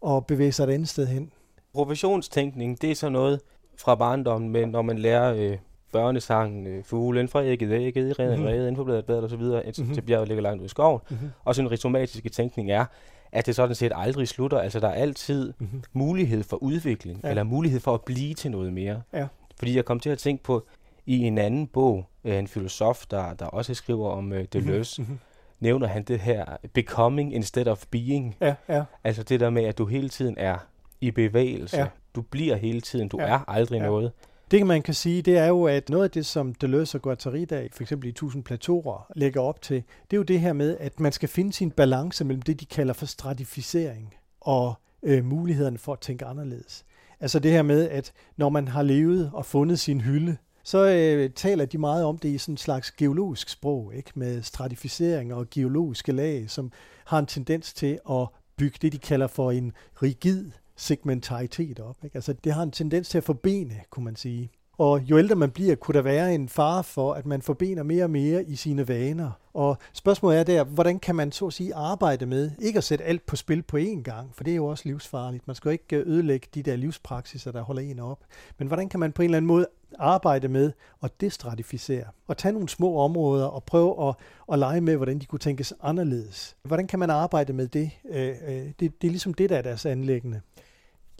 og 0.00 0.26
bevæge 0.26 0.52
sig 0.52 0.64
et 0.64 0.70
andet 0.70 0.88
sted 0.88 1.06
hen. 1.06 1.32
Professionstænkning, 1.74 2.82
det 2.82 2.90
er 2.90 2.94
så 2.94 3.08
noget 3.08 3.40
fra 3.78 3.94
barndommen, 3.94 4.50
men 4.50 4.68
når 4.68 4.82
man 4.82 4.98
lærer 4.98 5.34
øh, 5.34 5.56
børnesangen, 5.92 6.66
øh, 6.66 6.84
fuglen 6.84 7.28
fra 7.28 7.44
ægget, 7.44 7.72
ægget 7.72 8.18
redden, 8.18 8.38
Mhm. 8.38 8.42
mm-hmm. 8.46 8.60
inden 8.60 8.76
for 8.76 8.84
bladet, 8.84 9.04
bladet 9.04 9.24
og 9.24 9.30
så 9.30 9.36
videre, 9.36 9.66
indtil 9.66 9.84
Mhm. 9.84 9.94
til 9.94 10.00
bjerget 10.02 10.28
ligger 10.28 10.42
langt 10.42 10.58
ude 10.60 10.66
i 10.66 10.68
skoven. 10.68 11.00
Mhm. 11.10 11.18
Og 11.44 11.54
så 11.54 11.62
den 11.62 11.70
ritualistiske 11.70 12.28
tænkning 12.28 12.70
er, 12.70 12.84
at 13.32 13.46
det 13.46 13.54
sådan 13.54 13.74
set 13.74 13.92
aldrig 13.94 14.28
slutter. 14.28 14.58
Altså 14.58 14.80
der 14.80 14.88
er 14.88 14.94
altid 14.94 15.52
Mhm. 15.58 15.82
mulighed 15.92 16.42
for 16.42 16.56
udvikling, 16.62 17.20
Ja. 17.24 17.28
eller 17.28 17.42
mulighed 17.42 17.80
for 17.80 17.94
at 17.94 18.00
blive 18.02 18.34
til 18.34 18.50
noget 18.50 18.72
mere. 18.72 19.02
Ja. 19.12 19.26
Fordi 19.58 19.76
jeg 19.76 19.84
kom 19.84 20.00
til 20.00 20.10
at 20.10 20.18
tænke 20.18 20.42
på, 20.42 20.66
i 21.06 21.18
en 21.18 21.38
anden 21.38 21.66
bog, 21.66 22.06
øh, 22.24 22.38
en 22.38 22.46
filosof, 22.48 23.06
der, 23.06 23.34
der 23.34 23.46
også 23.46 23.74
skriver 23.74 24.10
om 24.10 24.32
øh, 24.32 24.44
Deleuze, 24.52 25.02
Mhm. 25.02 25.18
nævner 25.60 25.86
han 25.86 26.02
det 26.02 26.20
her 26.20 26.44
becoming 26.72 27.34
instead 27.34 27.66
of 27.66 27.84
being. 27.90 28.36
Ja, 28.40 28.54
ja. 28.68 28.82
Altså 29.04 29.22
det 29.22 29.40
der 29.40 29.50
med, 29.50 29.64
at 29.64 29.78
du 29.78 29.86
hele 29.86 30.08
tiden 30.08 30.34
er 30.38 30.58
i 31.00 31.10
bevægelse. 31.10 31.76
Ja. 31.76 31.86
Du 32.14 32.22
bliver 32.22 32.56
hele 32.56 32.80
tiden, 32.80 33.08
du 33.08 33.20
Ja. 33.20 33.26
er 33.26 33.50
aldrig 33.50 33.78
Ja. 33.78 33.84
noget. 33.86 34.12
Det 34.50 34.66
man 34.66 34.82
kan 34.82 34.94
sige, 34.94 35.22
det 35.22 35.38
er 35.38 35.46
jo, 35.46 35.64
at 35.64 35.88
noget 35.88 36.04
af 36.04 36.10
det, 36.10 36.26
som 36.26 36.54
Deleuze 36.54 36.98
og 36.98 37.02
Guattari 37.02 37.46
for 37.72 37.82
eksempel 37.82 38.08
i 38.08 38.12
1000 38.12 38.44
plateauer, 38.44 39.06
lægger 39.16 39.40
op 39.40 39.62
til, 39.62 39.76
det 40.10 40.16
er 40.16 40.18
jo 40.18 40.22
det 40.22 40.40
her 40.40 40.52
med, 40.52 40.76
at 40.80 41.00
man 41.00 41.12
skal 41.12 41.28
finde 41.28 41.52
sin 41.52 41.70
balance 41.70 42.24
mellem 42.24 42.42
det, 42.42 42.60
de 42.60 42.66
kalder 42.66 42.92
for 42.94 43.06
stratificering 43.06 44.14
og 44.40 44.74
øh, 45.02 45.24
mulighederne 45.24 45.78
for 45.78 45.92
at 45.92 46.00
tænke 46.00 46.24
anderledes. 46.24 46.84
Altså 47.20 47.38
det 47.38 47.50
her 47.50 47.62
med, 47.62 47.88
at 47.88 48.12
når 48.36 48.48
man 48.48 48.68
har 48.68 48.82
levet 48.82 49.30
og 49.34 49.44
fundet 49.46 49.78
sin 49.78 50.00
hylde, 50.00 50.36
så 50.62 50.88
øh, 50.88 51.30
taler 51.30 51.64
de 51.64 51.78
meget 51.78 52.04
om 52.04 52.18
det 52.18 52.28
i 52.28 52.38
sådan 52.38 52.52
en 52.52 52.56
slags 52.56 52.90
geologisk 52.90 53.48
sprog, 53.48 53.94
ikke? 53.94 54.10
med 54.14 54.42
stratificering 54.42 55.34
og 55.34 55.50
geologiske 55.50 56.12
lag, 56.12 56.50
som 56.50 56.72
har 57.04 57.18
en 57.18 57.26
tendens 57.26 57.72
til 57.72 57.98
at 58.10 58.28
bygge 58.56 58.78
det, 58.82 58.92
de 58.92 58.98
kalder 58.98 59.26
for 59.26 59.50
en 59.50 59.72
rigid 60.02 60.50
segmentaritet 60.76 61.80
op. 61.80 61.96
Ikke? 62.04 62.16
Altså 62.16 62.32
det 62.32 62.52
har 62.52 62.62
en 62.62 62.70
tendens 62.70 63.08
til 63.08 63.18
at 63.18 63.24
forbene, 63.24 63.80
kunne 63.90 64.04
man 64.04 64.16
sige. 64.16 64.50
Og 64.80 65.00
jo 65.00 65.18
ældre 65.18 65.34
man 65.34 65.50
bliver, 65.50 65.74
kunne 65.74 65.94
der 65.94 66.02
være 66.02 66.34
en 66.34 66.48
fare 66.48 66.84
for, 66.84 67.14
at 67.14 67.26
man 67.26 67.42
forbener 67.42 67.82
mere 67.82 68.04
og 68.04 68.10
mere 68.10 68.44
i 68.44 68.56
sine 68.56 68.88
vaner. 68.88 69.30
Og 69.54 69.76
spørgsmålet 69.92 70.40
er 70.40 70.44
der, 70.44 70.64
hvordan 70.64 70.98
kan 70.98 71.14
man 71.14 71.32
så 71.32 71.46
at 71.46 71.52
sige 71.52 71.74
arbejde 71.74 72.26
med, 72.26 72.50
ikke 72.58 72.76
at 72.76 72.84
sætte 72.84 73.04
alt 73.04 73.26
på 73.26 73.36
spil 73.36 73.62
på 73.62 73.76
én 73.76 74.02
gang, 74.02 74.30
for 74.34 74.44
det 74.44 74.50
er 74.50 74.56
jo 74.56 74.66
også 74.66 74.82
livsfarligt. 74.86 75.46
Man 75.46 75.56
skal 75.56 75.68
jo 75.68 75.72
ikke 75.72 75.96
øh, 75.96 76.06
ødelægge 76.06 76.48
de 76.54 76.62
der 76.62 76.76
livspraksiser, 76.76 77.52
der 77.52 77.62
holder 77.62 77.82
en 77.82 77.98
op. 77.98 78.18
Men 78.58 78.68
hvordan 78.68 78.88
kan 78.88 79.00
man 79.00 79.12
på 79.12 79.22
en 79.22 79.24
eller 79.24 79.36
anden 79.36 79.46
måde 79.46 79.66
arbejde 79.98 80.48
med 80.48 80.72
at 81.02 81.20
destratificere, 81.20 82.04
og 82.28 82.36
tage 82.36 82.52
nogle 82.52 82.68
små 82.68 82.98
områder 82.98 83.46
og 83.46 83.64
prøve 83.64 84.08
at, 84.08 84.14
at 84.52 84.58
lege 84.58 84.80
med, 84.80 84.96
hvordan 84.96 85.18
de 85.18 85.26
kunne 85.26 85.38
tænkes 85.38 85.74
anderledes. 85.82 86.56
Hvordan 86.62 86.86
kan 86.86 86.98
man 86.98 87.10
arbejde 87.10 87.52
med 87.52 87.68
det? 87.68 87.90
Øh, 88.10 88.28
øh, 88.28 88.54
det, 88.54 88.80
det 88.80 89.04
er 89.04 89.10
ligesom 89.10 89.34
det, 89.34 89.50
der 89.50 89.56
er 89.56 89.62
deres 89.62 89.86
anlæggende. 89.86 90.40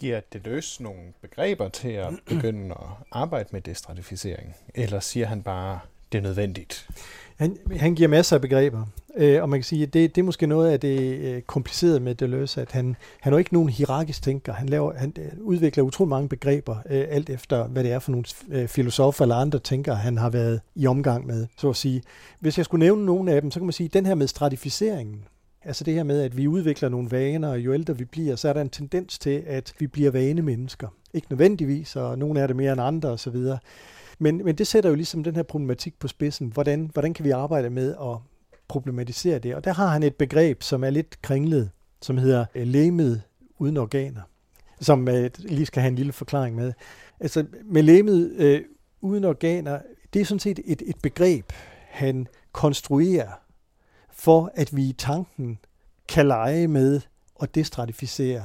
Giver 0.01 0.21
Deleuze 0.33 0.83
nogle 0.83 1.01
begreber 1.21 1.69
til 1.69 1.89
at 1.89 2.09
begynde 2.35 2.71
at 2.71 2.87
arbejde 3.13 3.49
med 3.53 3.61
destratificering? 3.61 4.57
Eller 4.75 5.01
siger 5.01 5.27
han 5.27 5.43
bare, 5.43 5.79
det 6.13 6.19
er 6.19 6.23
nødvendigt? 6.23 6.89
Han, 7.37 7.57
han 7.77 7.95
giver 7.95 8.09
masser 8.09 8.37
af 8.37 8.41
begreber, 8.41 8.87
øh, 9.17 9.43
og 9.43 9.49
man 9.49 9.59
kan 9.59 9.65
sige, 9.65 9.83
at 9.83 9.95
det, 9.95 10.15
det 10.15 10.21
er 10.21 10.25
måske 10.25 10.47
noget 10.47 10.71
af 10.71 10.81
det 10.81 11.01
øh, 11.01 11.43
komplicerede 11.43 12.01
med 12.01 12.15
Deleuze, 12.15 12.61
at 12.61 12.73
han, 12.73 12.97
han 13.21 13.33
er 13.33 13.39
ikke 13.39 13.53
nogen 13.53 13.69
hierarkisk 13.69 14.23
tænker. 14.23 14.53
Han, 14.53 14.69
laver, 14.69 14.95
han 14.95 15.15
øh, 15.19 15.41
udvikler 15.41 15.85
utrolig 15.85 16.09
mange 16.09 16.29
begreber, 16.29 16.77
øh, 16.77 17.07
alt 17.09 17.31
efter 17.31 17.67
hvad 17.67 17.85
det 17.85 17.93
er 17.93 17.99
for 17.99 18.11
nogle 18.11 18.25
øh, 18.51 18.69
filosofer 18.69 19.25
eller 19.25 19.37
andre 19.37 19.59
tænkere, 19.59 19.97
han 19.97 20.19
har 20.19 20.31
været 20.31 20.61
i 20.75 20.87
omgang 20.87 21.27
med, 21.27 21.47
så 21.57 21.69
at 21.69 21.77
sige. 21.77 22.03
Hvis 22.41 22.59
jeg 22.59 22.65
skulle 22.65 22.85
nævne 22.85 23.05
nogle 23.05 23.33
af 23.33 23.41
dem, 23.41 23.51
så 23.51 23.61
kan 23.61 23.67
man 23.67 23.73
sige, 23.73 23.87
at 23.87 23.95
den 23.95 24.07
her 24.07 24.15
med 24.15 24.27
stratificeringen, 24.27 25.25
Altså 25.65 25.85
det 25.85 25.95
her 25.95 26.03
med, 26.03 26.23
at 26.23 26.37
vi 26.37 26.47
udvikler 26.47 26.89
nogle 26.89 27.11
vaner, 27.11 27.49
og 27.49 27.61
jo 27.61 27.75
ældre 27.75 27.99
vi 27.99 28.05
bliver, 28.05 28.37
så 28.37 28.49
er 28.49 28.53
der 28.53 28.61
en 28.61 28.71
tendens 28.71 29.19
til, 29.19 29.43
at 29.47 29.75
vi 29.79 29.87
bliver 29.87 30.11
vanemennesker. 30.11 30.89
Ikke 31.15 31.27
nødvendigvis, 31.31 31.97
og 31.97 32.19
nogle 32.19 32.41
er 32.41 32.47
det 32.47 32.57
mere 32.57 32.73
end 32.73 32.81
andre 32.81 33.09
osv. 33.09 33.37
Men, 34.19 34.45
men 34.45 34.55
det 34.55 34.67
sætter 34.67 34.91
jo 34.91 34.97
ligesom 34.97 35.25
den 35.25 35.37
her 35.37 35.43
problematik 35.43 35.99
på 35.99 36.09
spidsen. 36.09 36.49
Hvordan, 36.49 36.91
hvordan 36.93 37.15
kan 37.15 37.25
vi 37.25 37.31
arbejde 37.31 37.71
med 37.71 37.95
at 37.95 38.17
problematisere 38.69 39.39
det? 39.39 39.55
Og 39.55 39.65
der 39.65 39.73
har 39.73 39.87
han 39.87 40.03
et 40.03 40.15
begreb, 40.15 40.63
som 40.63 40.85
er 40.85 40.91
lidt 40.91 41.23
kringlet, 41.23 41.71
som 42.03 42.19
hedder 42.19 42.45
øh, 42.55 42.67
lemet 42.67 43.23
uden 43.59 43.77
organer, 43.77 44.23
som 44.81 45.09
øh, 45.09 45.31
lige 45.39 45.67
skal 45.67 45.81
have 45.81 45.89
en 45.89 45.97
lille 45.97 46.13
forklaring 46.13 46.57
med. 46.57 46.73
Altså 47.21 47.45
med 47.65 47.83
lemet 47.83 48.33
øh, 48.37 48.61
uden 49.01 49.25
organer, 49.25 49.79
det 50.13 50.21
er 50.21 50.25
sådan 50.25 50.41
set 50.41 50.61
et, 50.65 50.83
et 50.87 50.97
begreb, 51.03 51.53
han 51.89 52.27
konstruerer 52.53 53.40
for 54.21 54.53
at 54.55 54.77
vi 54.77 54.83
i 54.89 54.93
tanken 54.93 55.59
kan 56.09 56.27
lege 56.27 56.69
med 56.69 57.01
og 57.35 57.55
destratificere. 57.55 58.43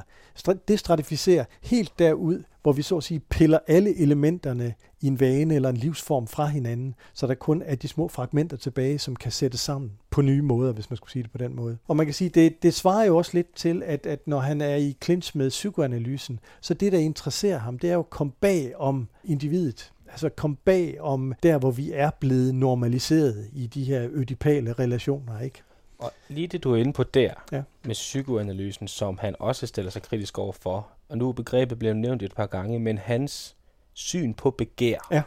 Destratificere 0.68 1.46
helt 1.62 2.00
derud, 2.00 2.44
hvor 2.64 2.72
vi 2.72 2.82
så 2.82 2.98
at 2.98 3.04
sige 3.04 3.20
piller 3.20 3.60
alle 3.68 4.00
elementerne 4.00 4.74
i 5.02 5.08
en 5.08 5.20
vane 5.20 5.56
eller 5.56 5.70
en 5.70 5.78
livsform 5.78 6.28
fra 6.28 6.46
hinanden, 6.46 6.96
så 7.14 7.28
der 7.28 7.34
kun 7.34 7.62
er 7.66 7.76
de 7.76 7.88
små 7.88 8.08
fragmenter 8.08 8.58
tilbage, 8.58 9.00
som 9.00 9.16
kan 9.16 9.32
sættes 9.32 9.60
sammen 9.60 9.92
på 10.10 10.22
nye 10.22 10.42
måder, 10.42 10.74
hvis 10.74 10.90
man 10.90 10.98
skulle 10.98 11.12
sige 11.12 11.24
det 11.24 11.32
på 11.32 11.38
den 11.38 11.56
måde. 11.56 11.78
Og 11.88 11.96
man 11.96 12.06
kan 12.06 12.14
sige, 12.14 12.30
det, 12.30 12.64
det 12.64 12.74
svarer 12.74 13.06
jo 13.06 13.18
også 13.18 13.32
lidt 13.34 13.56
til, 13.56 13.84
at, 13.86 14.06
at 14.06 14.28
når 14.28 14.40
han 14.40 14.62
er 14.62 14.76
i 14.76 14.98
clinch 15.04 15.38
med 15.38 15.50
psykoanalysen, 15.50 16.40
så 16.62 16.74
det, 16.74 16.92
der 16.92 17.00
interesserer 17.00 17.58
ham, 17.58 17.80
det 17.80 17.90
er 17.90 17.94
jo 17.94 18.00
at 18.00 18.10
komme 18.10 18.34
bag 18.42 18.76
om 18.78 19.08
individet. 19.24 19.92
Altså 20.08 20.30
komme 20.30 20.56
bag 20.66 21.02
om 21.02 21.34
der, 21.44 21.58
hvor 21.58 21.72
vi 21.72 21.92
er 21.94 22.10
blevet 22.20 22.56
normaliseret 22.56 23.48
i 23.54 23.68
de 23.68 23.84
her 23.84 24.08
ødipale 24.12 24.74
relationer, 24.74 25.40
ikke? 25.40 25.64
Og 26.00 26.12
lige 26.28 26.48
det, 26.48 26.64
du 26.64 26.74
er 26.74 26.78
inde 26.78 26.94
på 26.94 27.04
der, 27.04 27.34
Ja. 27.52 27.64
med 27.84 27.94
psykoanalysen, 27.94 28.88
som 28.88 29.18
han 29.18 29.36
også 29.40 29.68
stiller 29.68 29.92
sig 29.92 30.02
kritisk 30.02 30.38
over 30.38 30.52
for, 30.52 30.88
og 31.10 31.18
nu 31.18 31.30
er 31.30 31.34
begrebet 31.34 31.80
blevet 31.80 31.98
nævnt 31.98 32.24
et 32.24 32.34
par 32.36 32.46
gange, 32.46 32.80
men 32.80 32.98
hans 32.98 33.56
syn 33.94 34.34
på 34.34 34.52
begær, 34.52 34.98
Ja. 35.12 35.22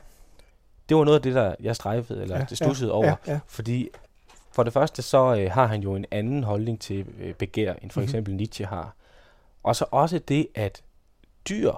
det 0.88 0.96
var 0.96 1.04
noget 1.04 1.18
af 1.18 1.22
det, 1.22 1.34
der 1.34 1.54
jeg 1.60 1.76
strejfede, 1.76 2.22
eller 2.22 2.38
Ja, 2.38 2.44
det 2.44 2.56
stussede 2.56 2.90
ja, 2.90 2.96
over, 2.96 3.06
ja, 3.26 3.32
ja. 3.32 3.40
fordi 3.46 3.88
for 4.52 4.62
det 4.62 4.72
første 4.72 5.02
så 5.02 5.36
øh, 5.36 5.50
har 5.52 5.66
han 5.66 5.80
jo 5.82 5.94
en 5.94 6.04
anden 6.10 6.42
holdning 6.44 6.80
til 6.80 7.06
øh, 7.20 7.34
begær, 7.34 7.74
end 7.82 7.90
for 7.90 8.00
Mhm. 8.00 8.04
eksempel 8.04 8.34
Nietzsche 8.34 8.66
har. 8.66 8.94
Og 9.62 9.76
så 9.76 9.84
også 9.90 10.18
det, 10.18 10.46
at 10.54 10.82
dyr 11.48 11.72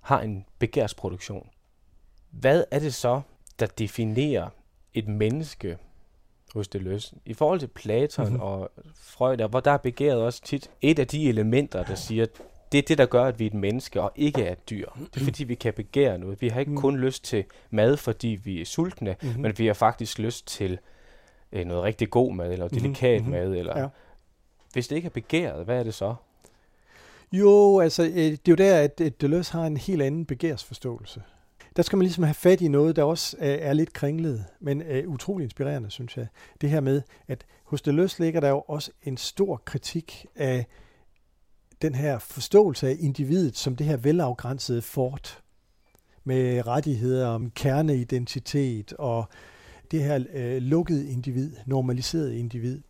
har 0.00 0.20
en 0.20 0.44
begærsproduktion. 0.58 1.48
Hvad 2.30 2.64
er 2.70 2.78
det 2.78 2.94
så, 2.94 3.20
der 3.60 3.66
definerer 3.66 4.48
et 4.94 5.08
menneske 5.08 5.78
hos 6.58 6.68
Deleuze? 6.68 7.14
I 7.24 7.34
forhold 7.34 7.60
til 7.60 7.66
Platon 7.66 8.24
Mhm. 8.24 8.32
mm-hmm. 8.32 8.48
og 8.48 8.70
Freud, 9.02 9.48
hvor 9.48 9.60
der 9.60 9.70
er 9.70 9.76
begæret 9.76 10.22
også 10.22 10.42
tit 10.44 10.70
et 10.82 10.98
af 10.98 11.06
de 11.06 11.28
elementer, 11.28 11.84
der 11.84 11.94
siger, 11.94 12.26
det 12.72 12.78
er 12.78 12.82
det, 12.82 12.98
der 12.98 13.06
gør, 13.06 13.24
at 13.24 13.38
vi 13.38 13.44
er 13.44 13.50
et 13.50 13.54
menneske 13.54 14.00
og 14.02 14.12
ikke 14.16 14.44
er 14.44 14.52
et 14.52 14.70
dyr. 14.70 14.88
Det 15.14 15.20
er 15.20 15.24
fordi, 15.24 15.44
vi 15.44 15.54
kan 15.54 15.72
begære 15.74 16.18
noget. 16.18 16.40
Vi 16.42 16.48
har 16.48 16.60
ikke 16.60 16.72
Mm. 16.72 16.76
kun 16.80 16.96
lyst 16.96 17.24
til 17.24 17.44
mad, 17.70 17.96
fordi 17.96 18.28
vi 18.44 18.60
er 18.60 18.64
sultne, 18.64 19.10
Mhm. 19.20 19.28
mm-hmm. 19.28 19.42
men 19.42 19.58
vi 19.58 19.66
har 19.66 19.74
faktisk 19.74 20.18
lyst 20.18 20.46
til 20.46 20.78
øh, 21.52 21.64
noget 21.66 21.82
rigtig 21.84 22.10
god 22.10 22.34
mad, 22.34 22.52
eller 22.52 22.64
Mhm, 22.72 22.74
delikat 22.74 23.22
mhm. 23.22 23.30
mad. 23.30 23.54
Eller... 23.54 23.78
Ja. 23.80 23.86
Hvis 24.72 24.88
det 24.88 24.96
ikke 24.96 25.06
er 25.06 25.10
begæret, 25.10 25.64
hvad 25.64 25.78
er 25.78 25.82
det 25.82 25.94
så? 25.94 26.14
Jo, 27.32 27.80
altså 27.80 28.02
øh, 28.02 28.10
det 28.14 28.32
er 28.32 28.38
jo 28.48 28.54
der, 28.54 28.76
at 28.80 29.00
at 29.00 29.20
Deleuze 29.20 29.52
har 29.52 29.66
en 29.66 29.76
helt 29.76 30.02
anden 30.02 30.24
begærsforståelse. 30.24 31.22
Der 31.78 31.84
skal 31.84 31.96
man 31.96 32.04
ligesom 32.04 32.24
have 32.24 32.34
fat 32.34 32.60
i 32.60 32.68
noget, 32.68 32.96
der 32.96 33.02
også 33.02 33.36
er, 33.40 33.54
er 33.54 33.72
lidt 33.72 33.92
kringlet, 33.92 34.44
men 34.60 34.82
øh, 34.82 35.08
utrolig 35.08 35.44
inspirerende, 35.44 35.90
synes 35.90 36.16
jeg. 36.16 36.26
Det 36.60 36.70
her 36.70 36.80
med, 36.80 37.02
at 37.28 37.46
hos 37.64 37.82
Deleuze 37.82 38.22
ligger 38.22 38.40
der 38.40 38.48
jo 38.48 38.64
også 38.68 38.90
en 39.02 39.16
stor 39.16 39.62
kritik 39.64 40.26
af 40.36 40.66
den 41.82 41.94
her 41.94 42.18
forståelse 42.18 42.88
af 42.88 42.96
individet 43.00 43.56
som 43.56 43.76
det 43.76 43.86
her 43.86 43.96
velafgrænsede 43.96 44.82
fort 44.82 45.42
med 46.24 46.66
rettigheder 46.66 47.26
om 47.28 47.50
kerneidentitet 47.50 48.92
og 48.92 49.24
det 49.90 50.04
her 50.04 50.24
øh, 50.34 50.62
lukkede 50.62 51.10
individ, 51.10 51.56
normaliserede 51.66 52.38
individ. 52.38 52.80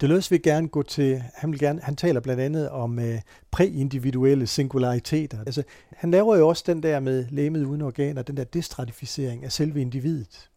Deleuze 0.00 0.30
vil 0.30 0.42
gerne 0.42 0.68
gå 0.68 0.82
til, 0.82 1.22
han, 1.34 1.52
vil 1.52 1.60
gerne, 1.60 1.80
han 1.82 1.96
taler 1.96 2.20
blandt 2.20 2.42
andet 2.42 2.70
om 2.70 2.98
øh, 2.98 3.20
præindividuelle 3.50 4.46
singulariteter. 4.46 5.38
Altså, 5.46 5.62
han 5.96 6.10
laver 6.10 6.36
jo 6.36 6.48
også 6.48 6.64
den 6.66 6.82
der 6.82 7.00
med 7.00 7.26
læmet 7.30 7.64
uden 7.64 7.82
organer, 7.82 8.22
den 8.22 8.36
der 8.36 8.44
destratificering 8.44 9.44
af 9.44 9.52
selve 9.52 9.80
individet. 9.80 10.50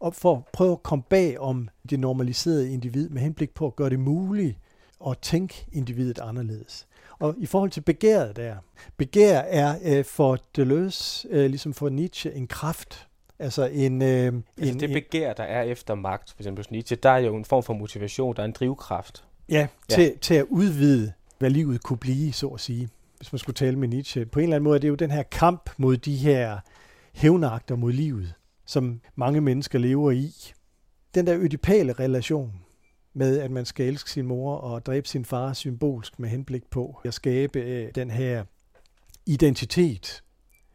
Og 0.00 0.14
for 0.14 0.36
at 0.36 0.42
prøve 0.52 0.72
at 0.72 0.82
komme 0.82 1.04
bag 1.10 1.38
om 1.38 1.68
det 1.90 2.00
normaliserede 2.00 2.72
individ 2.72 3.08
med 3.08 3.22
henblik 3.22 3.54
på 3.54 3.66
at 3.66 3.76
gøre 3.76 3.90
det 3.90 4.00
muligt 4.00 4.58
at 5.06 5.18
tænke 5.18 5.66
individet 5.72 6.18
anderledes. 6.18 6.86
Og 7.18 7.34
i 7.38 7.46
forhold 7.46 7.70
til 7.70 7.80
begæret 7.80 8.36
der, 8.36 8.56
begær 8.96 9.38
er 9.38 9.78
øh, 9.84 10.04
for 10.04 10.38
Deleuze, 10.56 11.28
øh, 11.30 11.50
ligesom 11.50 11.74
for 11.74 11.88
Nietzsche, 11.88 12.34
en 12.34 12.46
kraft, 12.46 13.07
Altså 13.38 13.66
en... 13.66 14.02
Øh, 14.02 14.08
altså 14.08 14.42
en, 14.58 14.80
det 14.80 14.90
begær, 14.90 15.32
der 15.32 15.42
er 15.42 15.62
efter 15.62 15.94
magt, 15.94 16.30
for 16.30 16.40
eksempel 16.40 16.58
hos 16.58 16.70
Nietzsche, 16.70 16.96
der 16.96 17.10
er 17.10 17.18
jo 17.18 17.36
en 17.36 17.44
form 17.44 17.62
for 17.62 17.74
motivation, 17.74 18.36
der 18.36 18.42
er 18.42 18.46
en 18.46 18.52
drivkraft. 18.52 19.24
Ja, 19.48 19.66
til, 19.88 20.02
ja. 20.02 20.10
til 20.20 20.34
at 20.34 20.44
udvide, 20.48 21.12
hvad 21.38 21.50
livet 21.50 21.82
kunne 21.82 21.98
blive, 21.98 22.32
så 22.32 22.48
at 22.48 22.60
sige. 22.60 22.88
Hvis 23.16 23.32
man 23.32 23.38
skulle 23.38 23.54
tale 23.54 23.78
med 23.78 23.88
Nietzsche. 23.88 24.26
På 24.26 24.38
en 24.38 24.42
eller 24.42 24.56
anden 24.56 24.64
måde 24.64 24.76
er 24.76 24.80
det 24.80 24.88
jo 24.88 24.94
den 24.94 25.10
her 25.10 25.22
kamp 25.22 25.70
mod 25.76 25.96
de 25.96 26.16
her 26.16 26.58
hævnagter 27.14 27.76
mod 27.76 27.92
livet, 27.92 28.34
som 28.66 29.00
mange 29.16 29.40
mennesker 29.40 29.78
lever 29.78 30.10
i. 30.10 30.32
Den 31.14 31.26
der 31.26 31.36
ødipale 31.38 31.92
relation 31.92 32.52
med, 33.14 33.38
at 33.38 33.50
man 33.50 33.64
skal 33.64 33.86
elske 33.86 34.10
sin 34.10 34.26
mor 34.26 34.56
og 34.56 34.86
dræbe 34.86 35.08
sin 35.08 35.24
far 35.24 35.52
symbolsk 35.52 36.18
med 36.18 36.28
henblik 36.28 36.70
på 36.70 37.00
at 37.04 37.14
skabe 37.14 37.60
øh, 37.60 37.90
den 37.94 38.10
her 38.10 38.44
identitet 39.26 40.22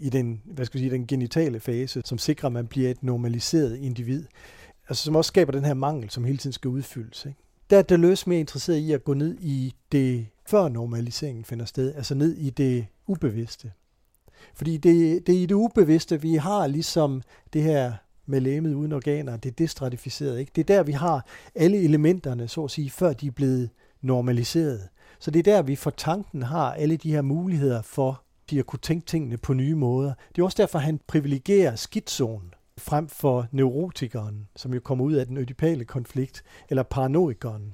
i 0.03 0.09
den, 0.09 0.41
hvad 0.45 0.65
skal 0.65 0.79
jeg 0.79 0.83
sige, 0.83 0.97
den 0.97 1.07
genitale 1.07 1.59
fase, 1.59 2.01
som 2.05 2.17
sikrer, 2.17 2.47
at 2.47 2.53
man 2.53 2.67
bliver 2.67 2.89
et 2.89 3.03
normaliseret 3.03 3.77
individ. 3.77 4.25
Altså 4.89 5.03
som 5.03 5.15
også 5.15 5.27
skaber 5.27 5.51
den 5.51 5.65
her 5.65 5.73
mangel, 5.73 6.09
som 6.09 6.23
hele 6.23 6.37
tiden 6.37 6.53
skal 6.53 6.69
udfyldes. 6.69 7.25
Ikke? 7.25 7.39
Der 7.69 7.77
er 7.77 7.81
Deleuze 7.81 8.29
mere 8.29 8.39
interesseret 8.39 8.77
i 8.77 8.91
at 8.91 9.03
gå 9.03 9.13
ned 9.13 9.37
i 9.39 9.73
det, 9.91 10.27
før 10.45 10.69
normaliseringen 10.69 11.45
finder 11.45 11.65
sted, 11.65 11.95
altså 11.95 12.15
ned 12.15 12.35
i 12.35 12.49
det 12.49 12.85
ubevidste. 13.07 13.71
Fordi 14.55 14.77
det, 14.77 15.27
det 15.27 15.35
er 15.35 15.39
i 15.39 15.45
det 15.45 15.55
ubevidste, 15.55 16.21
vi 16.21 16.35
har 16.35 16.67
ligesom 16.67 17.21
det 17.53 17.63
her 17.63 17.93
med 18.25 18.41
lægemet 18.41 18.73
uden 18.73 18.91
organer, 18.91 19.37
det 19.37 19.49
er 19.49 19.53
destratificeret. 19.53 20.39
Ikke? 20.39 20.51
Det 20.55 20.61
er 20.61 20.75
der, 20.75 20.83
vi 20.83 20.91
har 20.91 21.25
alle 21.55 21.83
elementerne, 21.83 22.47
så 22.47 22.63
at 22.63 22.71
sige, 22.71 22.89
før 22.89 23.13
de 23.13 23.27
er 23.27 23.31
blevet 23.31 23.69
normaliseret. 24.01 24.89
Så 25.19 25.31
det 25.31 25.39
er 25.39 25.53
der, 25.53 25.61
vi 25.61 25.75
for 25.75 25.89
tanken 25.89 26.43
har 26.43 26.73
alle 26.73 26.97
de 26.97 27.11
her 27.11 27.21
muligheder 27.21 27.81
for 27.81 28.23
de 28.49 28.59
at 28.59 28.65
kunne 28.65 28.79
tænke 28.79 29.05
tingene 29.05 29.37
på 29.37 29.53
nye 29.53 29.75
måder. 29.75 30.13
Det 30.35 30.41
er 30.41 30.45
også 30.45 30.57
derfor, 30.57 30.79
han 30.79 30.99
privilegerer 31.07 31.75
skitsonen 31.75 32.53
frem 32.77 33.07
for 33.07 33.47
neurotikeren, 33.51 34.47
som 34.55 34.73
jo 34.73 34.79
kommer 34.79 35.05
ud 35.05 35.13
af 35.13 35.25
den 35.25 35.37
ødipale 35.37 35.85
konflikt, 35.85 36.43
eller 36.69 36.83
paranoikeren, 36.83 37.73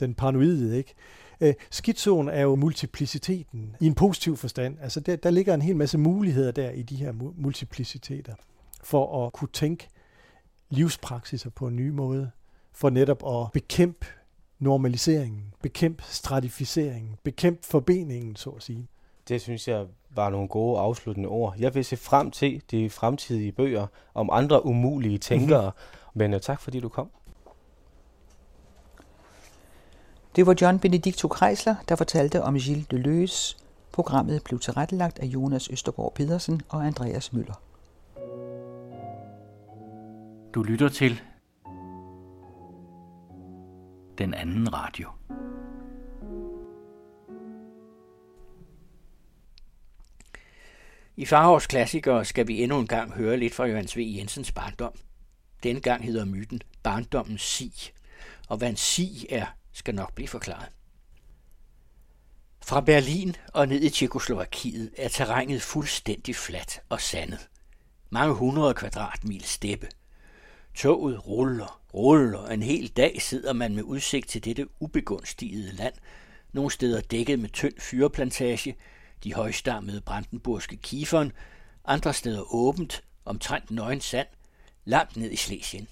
den 0.00 0.14
paranoide, 0.14 0.78
ikke? 0.78 0.94
Øh, 1.40 1.54
er 2.28 2.42
jo 2.42 2.54
multipliciteten 2.54 3.76
i 3.80 3.86
en 3.86 3.94
positiv 3.94 4.36
forstand. 4.36 4.76
Altså 4.80 5.00
der, 5.00 5.16
der 5.16 5.30
ligger 5.30 5.54
en 5.54 5.62
hel 5.62 5.76
masse 5.76 5.98
muligheder 5.98 6.50
der 6.50 6.70
i 6.70 6.82
de 6.82 6.96
her 6.96 7.12
multipliciteter 7.36 8.34
for 8.84 9.26
at 9.26 9.32
kunne 9.32 9.48
tænke 9.52 9.88
livspraksiser 10.70 11.50
på 11.50 11.66
en 11.66 11.76
ny 11.76 11.88
måde, 11.88 12.30
for 12.72 12.90
netop 12.90 13.22
at 13.26 13.52
bekæmpe 13.52 14.06
normaliseringen, 14.58 15.54
bekæmpe 15.62 16.02
stratificeringen, 16.06 17.16
bekæmpe 17.22 17.66
forbeningen, 17.66 18.36
så 18.36 18.50
at 18.50 18.62
sige. 18.62 18.88
Det 19.28 19.40
synes 19.40 19.68
jeg 19.68 19.86
var 20.10 20.30
nogle 20.30 20.48
gode 20.48 20.80
afsluttende 20.80 21.28
ord. 21.28 21.54
Jeg 21.58 21.74
vil 21.74 21.84
se 21.84 21.96
frem 21.96 22.30
til 22.30 22.62
de 22.70 22.90
fremtidige 22.90 23.52
bøger 23.52 23.86
om 24.14 24.28
andre 24.32 24.66
umulige 24.66 25.18
tænkere, 25.18 25.62
mm-hmm. 25.62 26.18
men 26.18 26.34
uh, 26.34 26.40
tak 26.40 26.60
fordi 26.60 26.80
du 26.80 26.88
kom. 26.88 27.10
Det 30.36 30.46
var 30.46 30.54
John 30.60 30.78
Benedicto 30.78 31.28
Kreisler, 31.28 31.74
der 31.88 31.96
fortalte 31.96 32.42
om 32.42 32.54
Gilles 32.58 32.86
Deleuze. 32.86 33.56
Programmet 33.92 34.44
blev 34.44 34.60
tilrettelagt 34.60 35.18
af 35.18 35.26
Jonas 35.26 35.68
Østergaard 35.68 36.14
Pedersen 36.14 36.62
og 36.68 36.86
Andreas 36.86 37.32
Møller. 37.32 37.54
Du 40.54 40.62
lytter 40.62 40.88
til 40.88 41.20
den 44.18 44.34
anden 44.34 44.74
radio. 44.74 45.08
I 51.16 51.24
Farhavs 51.24 51.66
klassikere 51.66 52.24
skal 52.24 52.48
vi 52.48 52.62
endnu 52.62 52.78
en 52.78 52.86
gang 52.86 53.12
høre 53.12 53.36
lidt 53.36 53.54
fra 53.54 53.66
Johannes 53.66 53.96
V. 53.96 54.00
Jensens 54.16 54.52
barndom. 54.52 54.92
Denne 55.62 55.80
gang 55.80 56.04
hedder 56.04 56.24
myten 56.24 56.62
Barndommens 56.82 57.42
sig, 57.42 57.72
og 58.48 58.56
hvad 58.56 58.68
en 58.68 58.76
sig 58.76 59.26
er, 59.30 59.46
skal 59.72 59.94
nok 59.94 60.14
blive 60.14 60.28
forklaret. 60.28 60.68
Fra 62.64 62.80
Berlin 62.80 63.36
og 63.54 63.68
ned 63.68 63.82
i 63.82 63.90
Tjekoslovakiet 63.90 64.90
er 64.96 65.08
terrænet 65.08 65.62
fuldstændig 65.62 66.36
fladt 66.36 66.80
og 66.88 67.00
sandet. 67.00 67.48
Mange 68.10 68.34
hundrede 68.34 68.74
kvadratmil 68.74 69.44
steppe. 69.44 69.88
Toget 70.74 71.26
ruller, 71.26 71.82
ruller. 71.94 72.46
En 72.46 72.62
hel 72.62 72.88
dag 72.88 73.22
sidder 73.22 73.52
man 73.52 73.74
med 73.74 73.82
udsigt 73.82 74.28
til 74.28 74.44
dette 74.44 74.68
ubegunstigede 74.80 75.72
land. 75.72 75.94
Nogle 76.52 76.70
steder 76.70 77.00
dækket 77.00 77.38
med 77.38 77.48
tynd 77.48 77.80
fyreplantage, 77.80 78.76
de 79.24 79.34
højstammede 79.34 80.00
brandenburgske 80.00 80.76
kiferen, 80.76 81.32
andre 81.84 82.14
steder 82.14 82.54
åbent, 82.54 83.04
omtrent 83.24 83.70
nøgen 83.70 84.00
sand, 84.00 84.28
langt 84.84 85.16
ned 85.16 85.30
i 85.30 85.36
Slesien. 85.36 85.88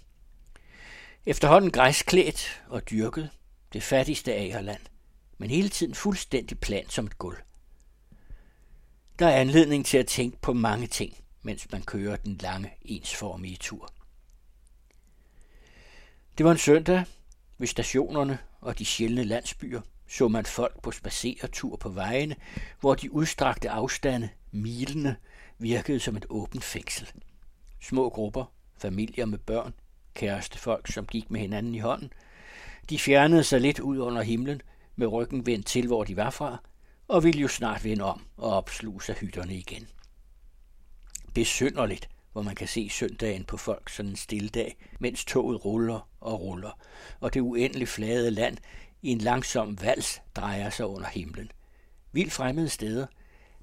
Efterhånden 1.27 1.71
græsklædt 1.71 2.63
og 2.67 2.91
dyrket, 2.91 3.31
det 3.73 3.83
fattigste 3.83 4.35
agerland, 4.35 4.81
men 5.39 5.51
hele 5.51 5.69
tiden 5.69 5.95
fuldstændig 5.95 6.59
plan 6.59 6.89
som 6.89 7.07
et 7.07 7.19
gulv. 7.19 7.39
Der 9.19 9.27
er 9.27 9.41
anledning 9.41 9.87
til 9.87 9.99
at 9.99 10.07
tænke 10.07 10.39
på 10.41 10.53
mange 10.53 10.87
ting, 10.87 11.17
mens 11.43 11.73
man 11.73 11.83
kører 11.83 12.17
den 12.17 12.37
lange, 12.37 12.71
ensformige 12.83 13.57
tur. 13.57 13.93
Det 16.39 16.47
var 16.47 16.53
en 16.53 16.59
søndag. 16.59 17.05
Ved 17.59 17.67
stationerne 17.67 18.39
og 18.61 18.79
de 18.79 18.85
sjældne 18.85 19.25
landsbyer 19.25 19.81
så 20.10 20.28
man 20.28 20.47
folk 20.47 20.83
på 20.83 20.91
spaceretur 20.91 21.76
på 21.76 21.89
vejene, 21.89 22.37
hvor 22.81 22.94
de 22.94 23.12
udstrakte 23.12 23.71
afstande, 23.71 24.28
milene, 24.51 25.17
virkede 25.59 26.01
som 26.01 26.17
et 26.17 26.26
åbent 26.28 26.65
fængsel. 26.65 27.10
Små 27.81 28.09
grupper, 28.09 28.53
familier 28.78 29.26
med 29.26 29.39
børn, 29.39 29.75
kærestefolk, 30.15 30.93
som 30.93 31.07
gik 31.07 31.31
med 31.31 31.41
hinanden 31.41 31.75
i 31.75 31.78
hånden, 31.78 32.12
de 32.91 32.99
fjernede 32.99 33.44
sig 33.44 33.60
lidt 33.60 33.81
ud 33.81 33.99
under 33.99 34.23
himlen, 34.23 34.62
med 34.97 35.07
ryggen 35.07 35.47
vendt 35.47 35.67
til, 35.67 35.87
hvor 35.87 36.05
de 36.05 36.17
var 36.17 36.31
fra, 36.31 36.59
og 37.09 37.25
ville 37.25 37.41
jo 37.41 37.49
snart 37.49 37.85
vende 37.85 38.05
om 38.05 38.26
og 38.37 38.51
opsluge 38.53 39.03
sig 39.03 39.15
hytterne 39.15 39.55
igen. 39.55 39.89
Besynderligt, 41.35 42.09
hvor 42.33 42.43
man 42.43 42.55
kan 42.55 42.69
se 42.69 42.89
søndagen 42.89 43.44
på 43.44 43.57
folk 43.57 43.89
sådan 43.89 44.10
en 44.10 44.17
stille 44.17 44.49
dag, 44.49 44.76
mens 44.99 45.25
toget 45.25 45.65
ruller 45.65 46.09
og 46.21 46.41
ruller, 46.41 46.78
og 47.21 47.35
det 47.35 47.41
uendelig 47.41 47.89
flade 47.89 48.31
land 48.31 48.57
i 49.02 49.10
en 49.10 49.18
langsom 49.18 49.83
vals 49.83 50.20
drejer 50.36 50.70
sig 50.70 50.86
under 50.86 51.08
himlen. 51.08 51.50
Vildt 52.12 52.33
fremmede 52.33 52.68
steder, 52.68 53.06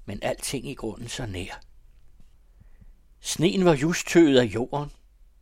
men 0.04 0.18
alting 0.22 0.70
i 0.70 0.74
grunden 0.74 1.08
så 1.08 1.26
nær. 1.26 1.60
Sneen 3.20 3.64
var 3.64 3.74
just 3.74 4.08
tøet 4.08 4.38
af 4.38 4.44
jorden, 4.44 4.90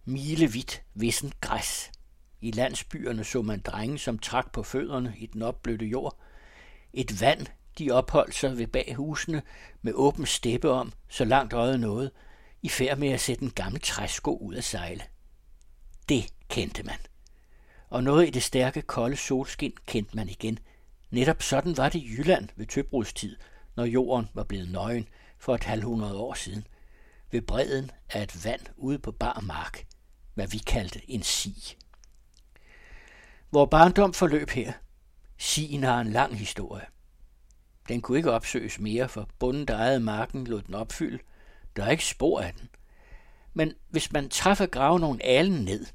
milevidt 0.05 0.83
vissen 0.95 1.33
græs. 1.41 1.91
I 2.41 2.51
landsbyerne 2.51 3.25
så 3.25 3.43
man 3.43 3.61
drenge, 3.61 3.99
som 3.99 4.19
trak 4.19 4.53
på 4.53 4.63
fødderne 4.63 5.15
i 5.19 5.27
den 5.27 5.43
opblødte 5.43 5.87
jord. 5.87 6.19
Et 6.93 7.21
vand, 7.21 7.47
de 7.79 7.91
opholdt 7.91 8.35
sig 8.35 8.59
ved 8.59 8.67
bag 8.67 8.95
husene 8.95 9.43
med 9.83 9.93
åben 9.95 10.27
steppe 10.27 10.71
om, 10.71 10.93
så 11.09 11.25
langt 11.25 11.53
øjet 11.53 11.81
nåede, 11.81 12.11
i 12.63 12.69
færd 12.69 12.99
med 12.99 13.09
at 13.09 13.21
sætte 13.21 13.45
en 13.45 13.51
gammel 13.51 13.81
træsko 13.81 14.37
ud 14.37 14.55
af 14.55 14.65
sejle. 14.65 15.03
Det 16.09 16.27
kendte 16.49 16.83
man. 16.83 16.99
Og 17.89 18.05
noget 18.05 18.27
i 18.27 18.31
det 18.31 18.43
stærke, 18.43 18.83
kolde 18.83 19.17
solskin 19.17 19.73
kendte 19.87 20.17
man 20.17 20.29
igen. 20.29 20.59
Netop 21.11 21.43
sådan 21.43 21.77
var 21.77 21.89
det 21.89 21.99
i 21.99 22.15
Jylland 22.19 22.49
ved 22.57 22.67
tøbrudstid, 22.67 23.37
når 23.77 23.85
jorden 23.85 24.29
var 24.35 24.45
blevet 24.45 24.71
nøgen 24.71 25.09
for 25.39 25.55
et 25.55 25.65
halvhundrede 25.65 26.17
år 26.17 26.35
siden. 26.35 26.67
Ved 27.31 27.43
bredden 27.43 27.91
af 28.11 28.23
et 28.23 28.45
vand 28.45 28.61
ude 28.77 28.99
på 28.99 29.13
bar 29.13 29.41
mark, 29.41 29.87
hvad 30.35 30.49
vi 30.49 30.59
kaldte 30.59 31.11
en 31.11 31.23
si. 31.23 31.77
Hvor 33.51 33.67
barndom 33.67 34.15
forløb 34.15 34.51
her. 34.51 34.73
Sien 35.39 35.83
har 35.83 36.01
en 36.01 36.13
lang 36.13 36.39
historie. 36.39 36.87
Den 37.89 38.01
kunne 38.01 38.19
ikke 38.19 38.33
opsøges 38.33 38.79
mere, 38.79 39.09
for 39.09 39.29
bunden, 39.39 39.69
der 39.69 39.77
ejede 39.77 40.01
marken, 40.01 40.47
lod 40.47 40.63
den 40.63 40.75
opfylde. 40.75 41.19
Der 41.77 41.85
er 41.85 41.91
ikke 41.91 42.05
spor 42.05 42.41
af 42.41 42.53
den. 42.53 42.69
Men 43.55 43.73
hvis 43.89 44.13
man 44.13 44.29
træffer 44.29 44.67
grave 44.67 45.01
nogle 45.01 45.25
alen 45.25 45.65
ned, 45.65 45.87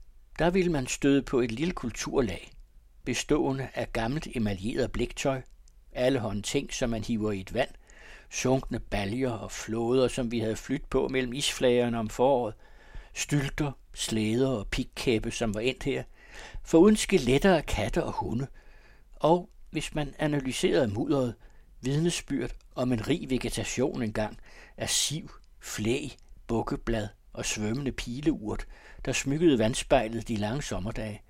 der 0.42 0.50
ville 0.50 0.72
man 0.72 0.88
støde 0.88 1.22
på 1.22 1.40
et 1.40 1.52
lille 1.52 1.74
kulturlag, 1.74 2.52
bestående 3.06 3.68
af 3.74 3.94
gammelt 3.94 4.28
emaljeret 4.36 4.92
bliktøj, 4.92 5.42
alle 5.92 6.20
ting, 6.42 6.74
som 6.74 6.90
man 6.90 7.04
hiver 7.04 7.32
i 7.32 7.40
et 7.40 7.54
vand, 7.54 7.70
sunkne 8.30 8.80
baljer 8.80 9.32
og 9.32 9.52
flåder, 9.52 10.08
som 10.08 10.32
vi 10.32 10.40
havde 10.40 10.56
flyttet 10.56 10.90
på 10.90 11.08
mellem 11.08 11.34
isflagerne 11.34 12.00
om 12.00 12.10
foråret, 12.10 12.54
stylter, 13.14 13.72
slæder 13.94 14.50
og 14.50 14.68
pikkæppe, 14.68 15.32
som 15.32 15.54
var 15.54 15.60
endt 15.60 15.84
her, 15.84 16.04
uden 16.78 16.96
skeletter 16.96 17.56
af 17.56 17.66
katte 17.66 18.04
og 18.04 18.12
hunde, 18.12 18.48
og, 19.16 19.50
hvis 19.72 19.96
man 19.96 20.14
analyserede 20.20 20.88
mudderet, 20.88 21.36
vidnesbyrd 21.82 22.52
om 22.76 22.92
en 22.92 23.08
rig 23.08 23.30
vegetation 23.30 24.04
engang 24.04 24.38
af 24.78 24.90
siv, 24.90 25.32
flæg, 25.60 26.18
bukkeblad 26.48 27.08
og 27.34 27.46
svømmende 27.46 27.92
pileurt, 27.92 28.68
der 29.06 29.12
smykkede 29.12 29.60
vandspejlet 29.60 30.28
de 30.28 30.36
lange 30.36 30.62
sommerdage. 30.62 31.22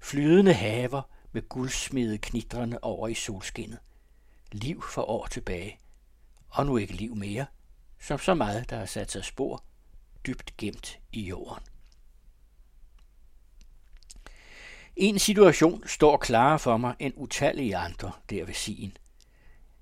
Flydende 0.00 0.52
haver 0.52 1.02
med 1.32 1.48
guldsmede 1.48 2.18
knitrende 2.18 2.78
over 2.82 3.08
i 3.08 3.14
solskinnet. 3.14 3.78
Liv 4.52 4.82
for 4.82 5.02
år 5.02 5.26
tilbage. 5.26 5.78
Og 6.48 6.66
nu 6.66 6.76
ikke 6.76 6.94
liv 6.94 7.16
mere, 7.16 7.46
som 8.00 8.18
så 8.18 8.34
meget, 8.34 8.70
der 8.70 8.76
har 8.76 8.86
sat 8.86 9.10
sig 9.10 9.24
spor. 9.24 9.64
dybt 10.26 10.56
gemt 10.56 10.98
i 11.12 11.20
jorden. 11.20 11.64
En 14.96 15.18
situation 15.18 15.82
står 15.86 16.16
klarere 16.16 16.58
for 16.58 16.76
mig 16.76 16.94
end 16.98 17.14
utallige 17.16 17.76
andre 17.76 18.12
der 18.30 18.44
ved 18.44 18.54
Sien. 18.54 18.96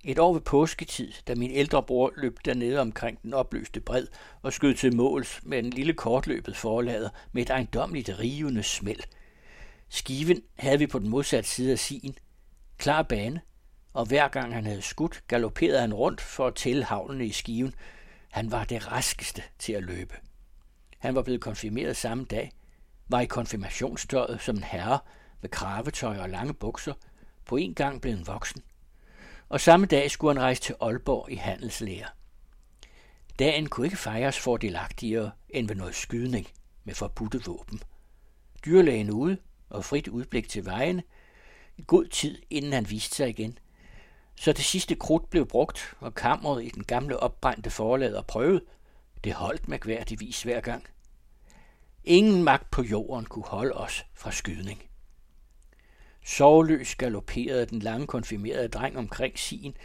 Et 0.05 0.19
år 0.19 0.33
ved 0.33 0.41
påsketid, 0.41 1.13
da 1.27 1.35
min 1.35 1.51
ældre 1.51 1.83
bror 1.83 2.13
løb 2.17 2.39
dernede 2.45 2.81
omkring 2.81 3.23
den 3.23 3.35
opløste 3.35 3.81
bred 3.81 4.07
og 4.43 4.53
skød 4.53 4.75
til 4.75 4.97
måls 4.97 5.41
med 5.43 5.59
en 5.59 5.71
lille 5.71 5.93
kortløbet 5.93 6.57
forlader 6.57 7.09
med 7.33 7.43
et 7.43 7.51
ejendomligt 7.51 8.19
rivende 8.19 8.63
smæld. 8.63 9.01
Skiven 9.89 10.43
havde 10.59 10.79
vi 10.79 10.87
på 10.87 10.99
den 10.99 11.09
modsatte 11.09 11.49
side 11.49 11.73
af 11.73 11.79
Sien. 11.79 12.15
Klar 12.79 13.03
bane, 13.03 13.41
og 13.93 14.07
hver 14.07 14.29
gang 14.29 14.55
han 14.55 14.67
havde 14.67 14.83
skudt, 14.83 15.23
galopperede 15.29 15.81
han 15.81 15.95
rundt 15.95 16.21
for 16.21 16.47
at 16.47 16.55
tælle 16.55 16.85
havlene 16.85 17.27
i 17.27 17.33
skiven. 17.33 17.75
Han 18.31 18.51
var 18.51 18.65
det 18.65 18.93
raskeste 18.93 19.43
til 19.59 19.73
at 19.73 19.83
løbe. 19.83 20.15
Han 20.99 21.15
var 21.15 21.23
blevet 21.23 21.41
konfirmeret 21.41 21.97
samme 21.97 22.25
dag, 22.25 22.53
var 23.09 23.21
i 23.21 23.27
konfirmationstøjet 23.27 24.41
som 24.41 24.57
en 24.57 24.65
herre 24.65 24.99
med 25.41 25.51
kravetøj 25.51 26.19
og 26.19 26.31
lange 26.31 26.55
bukser, 26.55 26.95
på 27.45 27.57
en 27.57 27.75
gang 27.75 28.01
blev 28.01 28.13
en 28.13 28.27
voksen. 28.27 28.63
Og 29.49 29.61
samme 29.61 29.87
dag 29.87 30.11
skulle 30.11 30.35
han 30.35 30.43
rejse 30.43 30.63
til 30.63 30.75
Aalborg 30.81 31.31
i 31.31 31.35
handelslære. 31.35 32.07
Dagen 33.39 33.69
kunne 33.69 33.87
ikke 33.87 33.97
fejres 33.97 34.39
fordelagtigere 34.39 35.31
end 35.49 35.69
ved 35.69 35.77
noget 35.77 35.95
skydning 35.95 36.49
med 36.85 36.95
forbudte 36.95 37.45
våben. 37.47 37.83
Dyrlægen 38.65 39.11
ude 39.11 39.39
og 39.71 39.85
frit 39.85 40.09
udblik 40.09 40.49
til 40.49 40.65
vejen, 40.65 41.03
i 41.77 41.85
god 41.87 42.07
tid 42.07 42.43
inden 42.51 42.73
han 42.73 42.91
viste 42.91 43.17
sig 43.17 43.29
igen. 43.29 43.59
Så 44.37 44.53
det 44.53 44.65
sidste 44.65 44.95
krudt 44.95 45.31
blev 45.31 45.47
brugt, 45.47 45.95
og 46.01 46.15
kammeret 46.15 46.65
i 46.65 46.69
den 46.69 46.85
gamle 46.85 47.21
opbrændte 47.21 47.71
forlader 47.71 48.23
prøvet. 48.23 48.63
Det 49.25 49.33
holdt 49.33 49.69
mærkværdigvis 49.69 50.43
hver 50.43 50.61
gang. 50.61 50.87
Ingen 52.05 52.43
magt 52.43 52.71
på 52.71 52.83
jorden 52.83 53.25
kunne 53.25 53.45
holde 53.45 53.75
os 53.75 54.05
fra 54.15 54.31
skydning. 54.31 54.88
Sovløs 56.29 56.95
galopperede 56.95 57.67
den 57.67 57.79
lange 57.79 58.07
konfirmerede 58.07 58.69
dreng 58.69 58.99
omkring 58.99 59.39
sin, 59.39 59.77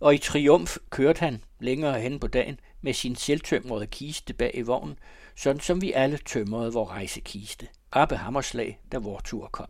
og 0.00 0.14
i 0.14 0.18
triumf 0.18 0.76
kørte 0.90 1.20
han 1.20 1.44
længere 1.60 2.00
hen 2.00 2.20
på 2.20 2.26
dagen 2.26 2.60
med 2.80 2.92
sin 2.92 3.16
selvtømrede 3.16 3.86
kiste 3.86 4.34
bag 4.34 4.50
i 4.54 4.62
vognen, 4.62 4.98
sådan 5.36 5.60
som 5.60 5.80
vi 5.80 5.92
alle 5.92 6.18
tømrede 6.18 6.72
vor 6.72 6.90
rejsekiste. 6.90 7.68
Rappe 7.96 8.16
Hammerslag, 8.16 8.80
da 8.92 8.98
vor 8.98 9.20
tur 9.24 9.48
kom. 9.52 9.68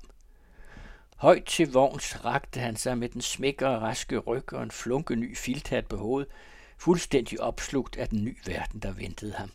Højt 1.17 1.45
til 1.45 1.73
vogns 1.73 2.25
rakte 2.25 2.61
han 2.61 2.77
sig 2.77 2.99
med 2.99 3.09
den 3.09 3.21
smækkere 3.21 3.79
raske 3.79 4.19
ryg 4.19 4.53
og 4.53 4.63
en 4.63 4.71
flunke 4.71 5.17
ny 5.17 5.37
filthat 5.37 5.87
på 5.87 5.97
hovedet, 5.97 6.31
fuldstændig 6.79 7.41
opslugt 7.41 7.97
af 7.97 8.09
den 8.09 8.25
nye 8.25 8.41
verden, 8.47 8.81
der 8.81 8.93
ventede 8.93 9.33
ham. 9.33 9.51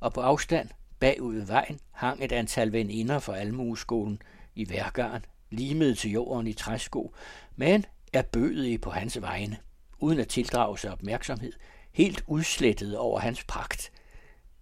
Og 0.00 0.12
på 0.12 0.20
afstand, 0.20 0.68
bagud 1.00 1.36
vejen, 1.36 1.80
hang 1.90 2.24
et 2.24 2.32
antal 2.32 2.72
veninder 2.72 3.18
fra 3.18 3.36
almueskolen 3.36 4.22
i 4.54 4.70
værgaren, 4.70 5.24
limede 5.52 5.94
til 5.94 6.10
jorden 6.10 6.46
i 6.46 6.52
træsko, 6.52 7.14
men 7.56 7.84
er 8.12 8.22
bødige 8.22 8.78
på 8.78 8.90
hans 8.90 9.20
vegne, 9.20 9.58
uden 9.98 10.18
at 10.18 10.28
tildrage 10.28 10.78
sig 10.78 10.92
opmærksomhed, 10.92 11.52
helt 11.92 12.24
udslettet 12.26 12.98
over 12.98 13.20
hans 13.20 13.44
pragt, 13.44 13.92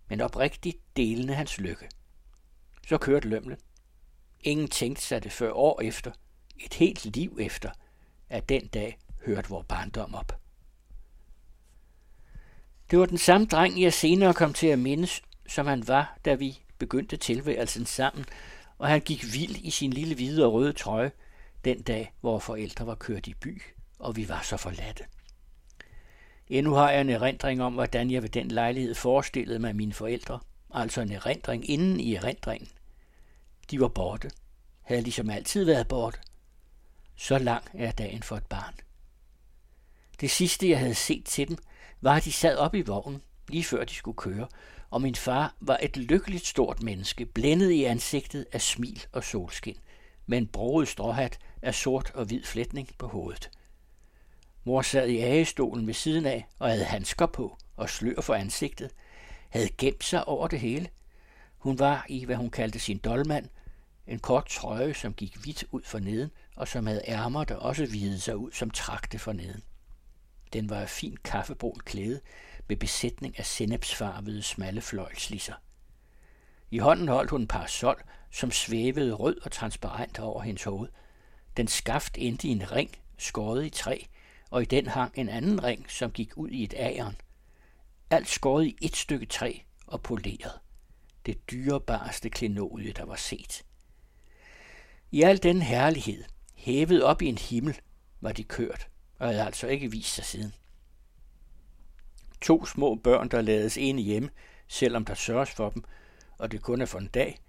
men 0.09 0.21
oprigtigt 0.21 0.79
delende 0.97 1.35
hans 1.35 1.59
lykke. 1.59 1.89
Så 2.89 2.99
kørte 2.99 3.29
lømlen. 3.29 3.59
Ingen 4.41 4.69
tænkte 4.69 5.03
sig 5.03 5.25
det 5.25 5.33
før 5.33 5.53
år 5.53 5.81
efter, 5.81 6.11
et 6.57 6.75
helt 6.75 7.05
liv 7.05 7.39
efter, 7.41 7.71
at 8.29 8.49
den 8.49 8.67
dag 8.67 8.99
hørte 9.27 9.49
vor 9.49 9.63
barndom 9.63 10.15
op. 10.15 10.41
Det 12.91 12.99
var 12.99 13.07
den 13.07 13.19
samme 13.19 13.47
dreng, 13.47 13.83
jeg 13.83 13.93
senere 13.93 14.35
kom 14.35 14.53
til 14.53 14.67
at 14.67 14.79
mindes, 14.79 15.23
som 15.47 15.67
han 15.67 15.89
var, 15.89 16.19
da 16.25 16.35
vi 16.35 16.59
begyndte 16.79 17.17
tilværelsen 17.17 17.87
sammen, 17.87 18.25
og 18.81 18.89
han 18.89 19.01
gik 19.01 19.33
vild 19.33 19.57
i 19.57 19.71
sin 19.71 19.93
lille 19.93 20.15
hvide 20.15 20.47
og 20.47 20.53
røde 20.53 20.73
trøje, 20.73 21.13
den 21.65 21.83
dag, 21.83 22.13
hvor 22.21 22.39
forældre 22.39 22.87
var 22.87 22.95
kørt 22.95 23.27
i 23.27 23.35
by, 23.35 23.63
og 23.99 24.17
vi 24.17 24.29
var 24.29 24.43
så 24.43 24.57
forladte. 24.57 25.05
Endnu 26.49 26.75
har 26.75 26.91
jeg 26.91 27.01
en 27.01 27.11
erindring 27.11 27.63
om, 27.63 27.73
hvordan 27.73 28.11
jeg 28.11 28.23
ved 28.23 28.29
den 28.29 28.49
lejlighed 28.49 28.95
forestillede 28.95 29.59
mig 29.59 29.77
mine 29.77 29.93
forældre, 29.93 30.41
altså 30.75 31.01
en 31.01 31.13
erindring 31.13 31.71
inden 31.71 32.01
i 32.01 32.15
erindringen. 32.15 32.69
De 33.71 33.81
var 33.81 33.89
borte, 33.89 34.31
havde 34.83 35.03
ligesom 35.03 35.31
altid 35.31 35.65
været 35.65 35.89
borte. 35.89 36.19
Så 37.17 37.39
lang 37.39 37.65
er 37.75 37.93
dagen 37.93 38.23
for 38.23 38.37
et 38.37 38.47
barn. 38.47 38.75
Det 40.21 40.31
sidste, 40.31 40.71
jeg 40.71 40.79
havde 40.79 40.95
set 40.95 41.25
til 41.25 41.49
dem, 41.49 41.59
var, 42.01 42.15
at 42.15 42.25
de 42.25 42.33
sad 42.33 42.57
op 42.57 42.75
i 42.75 42.83
vognen, 42.83 43.23
lige 43.49 43.65
før 43.65 43.85
de 43.85 43.95
skulle 43.95 44.17
køre, 44.17 44.49
og 44.91 45.03
min 45.03 45.15
far 45.15 45.55
var 45.61 45.79
et 45.83 45.97
lykkeligt 45.97 46.47
stort 46.47 46.83
menneske, 46.83 47.27
blændet 47.27 47.71
i 47.71 47.85
ansigtet 47.85 48.47
af 48.53 48.61
smil 48.61 49.07
og 49.13 49.25
solskin, 49.25 49.77
med 50.27 50.39
en 50.39 50.47
broget 50.47 50.89
stråhat 50.89 51.39
af 51.63 51.75
sort 51.75 52.11
og 52.15 52.25
hvid 52.25 52.45
flætning 52.45 52.89
på 52.99 53.07
hovedet. 53.07 53.51
Mor 54.65 54.83
sad 54.83 55.09
i 55.09 55.19
agestolen 55.19 55.87
ved 55.87 55.95
siden 55.95 56.27
af 56.27 56.47
og 56.59 56.69
havde 56.69 56.85
handsker 56.85 57.27
på 57.27 57.59
og 57.77 57.91
slør 57.91 58.21
for 58.21 58.35
ansigtet, 58.35 58.91
havde 59.49 59.69
gemt 59.79 60.05
sig 60.05 60.29
over 60.29 60.49
det 60.49 60.61
hele. 60.61 60.89
Hun 61.59 61.79
var 61.79 62.07
i, 62.09 62.25
hvad 62.25 62.37
hun 62.37 62.51
kaldte 62.51 62.79
sin 62.79 62.99
dolmand, 62.99 63.49
en 64.07 64.19
kort 64.19 64.47
trøje, 64.47 64.95
som 64.95 65.15
gik 65.15 65.37
hvidt 65.37 65.65
ud 65.71 65.83
for 65.85 65.99
neden, 65.99 66.31
og 66.57 66.69
som 66.69 66.87
havde 66.87 67.03
ærmer, 67.09 67.45
der 67.45 67.57
også 67.57 67.87
videde 67.87 68.21
sig 68.21 68.37
ud 68.37 68.53
som 68.53 68.71
trakte 68.71 69.19
for 69.19 69.33
neden. 69.33 69.63
Den 70.53 70.71
var 70.71 70.81
af 70.81 70.89
fin 70.89 71.17
kaffebrun 71.25 71.81
klæde, 71.85 72.21
med 72.71 72.77
besætning 72.77 73.39
af 73.39 73.47
sennepsfarvede 73.47 74.43
smalle 74.43 74.81
fløjlslisser. 74.81 75.55
I 76.71 76.79
hånden 76.79 77.09
holdt 77.09 77.31
hun 77.31 77.41
en 77.41 77.47
parasol, 77.47 78.03
som 78.31 78.51
svævede 78.51 79.13
rød 79.13 79.41
og 79.43 79.53
transparent 79.53 80.19
over 80.19 80.43
hendes 80.43 80.65
hoved. 80.65 80.89
Den 81.57 81.69
skaft 81.69 82.19
endte 82.19 82.49
i 82.49 82.51
en 82.51 82.73
ring, 82.73 82.91
skåret 83.19 83.67
i 83.67 83.71
træ, 83.71 83.99
og 84.51 84.63
i 84.63 84.65
den 84.65 84.87
hang 84.87 85.13
en 85.19 85.29
anden 85.29 85.65
ring, 85.65 85.91
som 85.91 86.11
gik 86.11 86.37
ud 86.37 86.49
i 86.49 86.65
et 86.65 86.75
æren. 86.77 87.17
Alt 88.11 88.29
skåret 88.29 88.67
i 88.67 88.77
et 88.81 88.97
stykke 88.97 89.27
træ 89.27 89.59
og 89.87 90.03
poleret. 90.03 90.61
Det 91.27 91.51
dyrebarste 91.51 92.31
klenodie, 92.31 92.93
der 92.93 93.05
var 93.05 93.17
set. 93.17 93.63
I 95.11 95.23
al 95.23 95.43
den 95.43 95.63
herlighed, 95.63 96.25
hævet 96.55 97.03
op 97.03 97.23
i 97.23 97.27
en 97.27 97.39
himmel, 97.39 97.81
var 98.21 98.33
de 98.33 98.45
kørt, 98.45 98.89
og 99.19 99.29
havde 99.29 99.43
altså 99.45 99.67
ikke 99.67 99.91
vist 99.91 100.15
sig 100.15 100.25
siden. 100.25 100.55
To 102.41 102.67
små 102.67 102.95
børn, 102.95 103.29
der 103.29 103.43
lades 103.43 103.77
ene 103.77 104.03
hjemme, 104.03 104.31
selvom 104.69 105.05
der 105.05 105.15
sørges 105.15 105.51
for 105.51 105.71
dem, 105.71 105.85
og 106.39 106.53
det 106.53 106.63
kun 106.63 106.81
er 106.81 106.87
for 106.87 106.99
en 106.99 107.07
dag, 107.07 107.41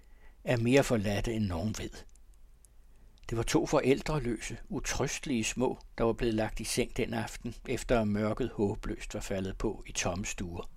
er 0.44 0.56
mere 0.56 0.82
forladte 0.82 1.32
end 1.32 1.44
nogen 1.46 1.74
ved. 1.78 1.90
Det 3.30 3.36
var 3.36 3.42
to 3.42 3.66
forældreløse, 3.66 4.56
utrøstelige 4.68 5.44
små, 5.44 5.78
der 5.98 6.04
var 6.04 6.12
blevet 6.12 6.34
lagt 6.34 6.60
i 6.60 6.64
seng 6.64 6.96
den 6.96 7.14
aften, 7.14 7.54
efter 7.68 8.00
at 8.00 8.08
mørket 8.08 8.50
håbløst 8.54 9.14
var 9.14 9.20
faldet 9.20 9.58
på 9.58 9.84
i 9.86 9.92
tomme 9.92 10.26
stuer. 10.26 10.70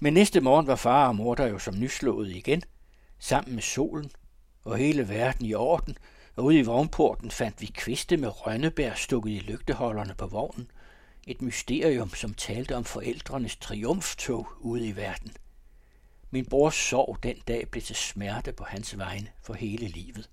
Men 0.00 0.12
næste 0.12 0.40
morgen 0.40 0.66
var 0.66 0.76
far 0.76 1.08
og 1.08 1.16
mor 1.16 1.34
der 1.34 1.46
jo 1.46 1.58
som 1.58 1.78
nyslået 1.78 2.30
igen, 2.30 2.62
sammen 3.18 3.54
med 3.54 3.62
solen 3.62 4.10
og 4.64 4.76
hele 4.76 5.08
verden 5.08 5.46
i 5.46 5.54
orden, 5.54 5.96
og 6.36 6.44
ude 6.44 6.58
i 6.58 6.62
vognporten 6.62 7.30
fandt 7.30 7.60
vi 7.60 7.66
kviste 7.66 8.16
med 8.16 8.46
rønnebær 8.46 8.94
stukket 8.94 9.30
i 9.30 9.38
lygteholderne 9.38 10.14
på 10.14 10.26
vognen. 10.26 10.70
Et 11.26 11.42
mysterium, 11.42 12.14
som 12.14 12.34
talte 12.34 12.76
om 12.76 12.84
forældrenes 12.84 13.56
triumftog 13.56 14.48
ude 14.60 14.86
i 14.86 14.96
verden. 14.96 15.32
Min 16.30 16.46
brors 16.46 16.74
sorg 16.74 17.18
den 17.22 17.36
dag 17.48 17.68
blev 17.70 17.82
til 17.82 17.96
smerte 17.96 18.52
på 18.52 18.64
hans 18.64 18.98
vegne 18.98 19.28
for 19.42 19.54
hele 19.54 19.88
livet. 19.88 20.30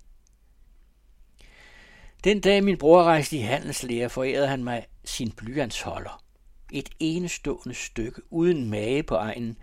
Den 2.24 2.42
dag 2.42 2.64
min 2.64 2.78
bror 2.78 3.04
rejste 3.04 3.38
i 3.38 3.40
handelslære, 3.40 4.10
forærede 4.10 4.48
han 4.48 4.64
mig 4.64 4.86
sin 5.04 5.32
blyantsholder. 5.32 6.24
Et 6.72 6.90
enestående 7.00 7.74
stykke 7.74 8.22
uden 8.30 8.70
mage 8.70 9.04
på 9.04 9.16
egnen. 9.16 9.58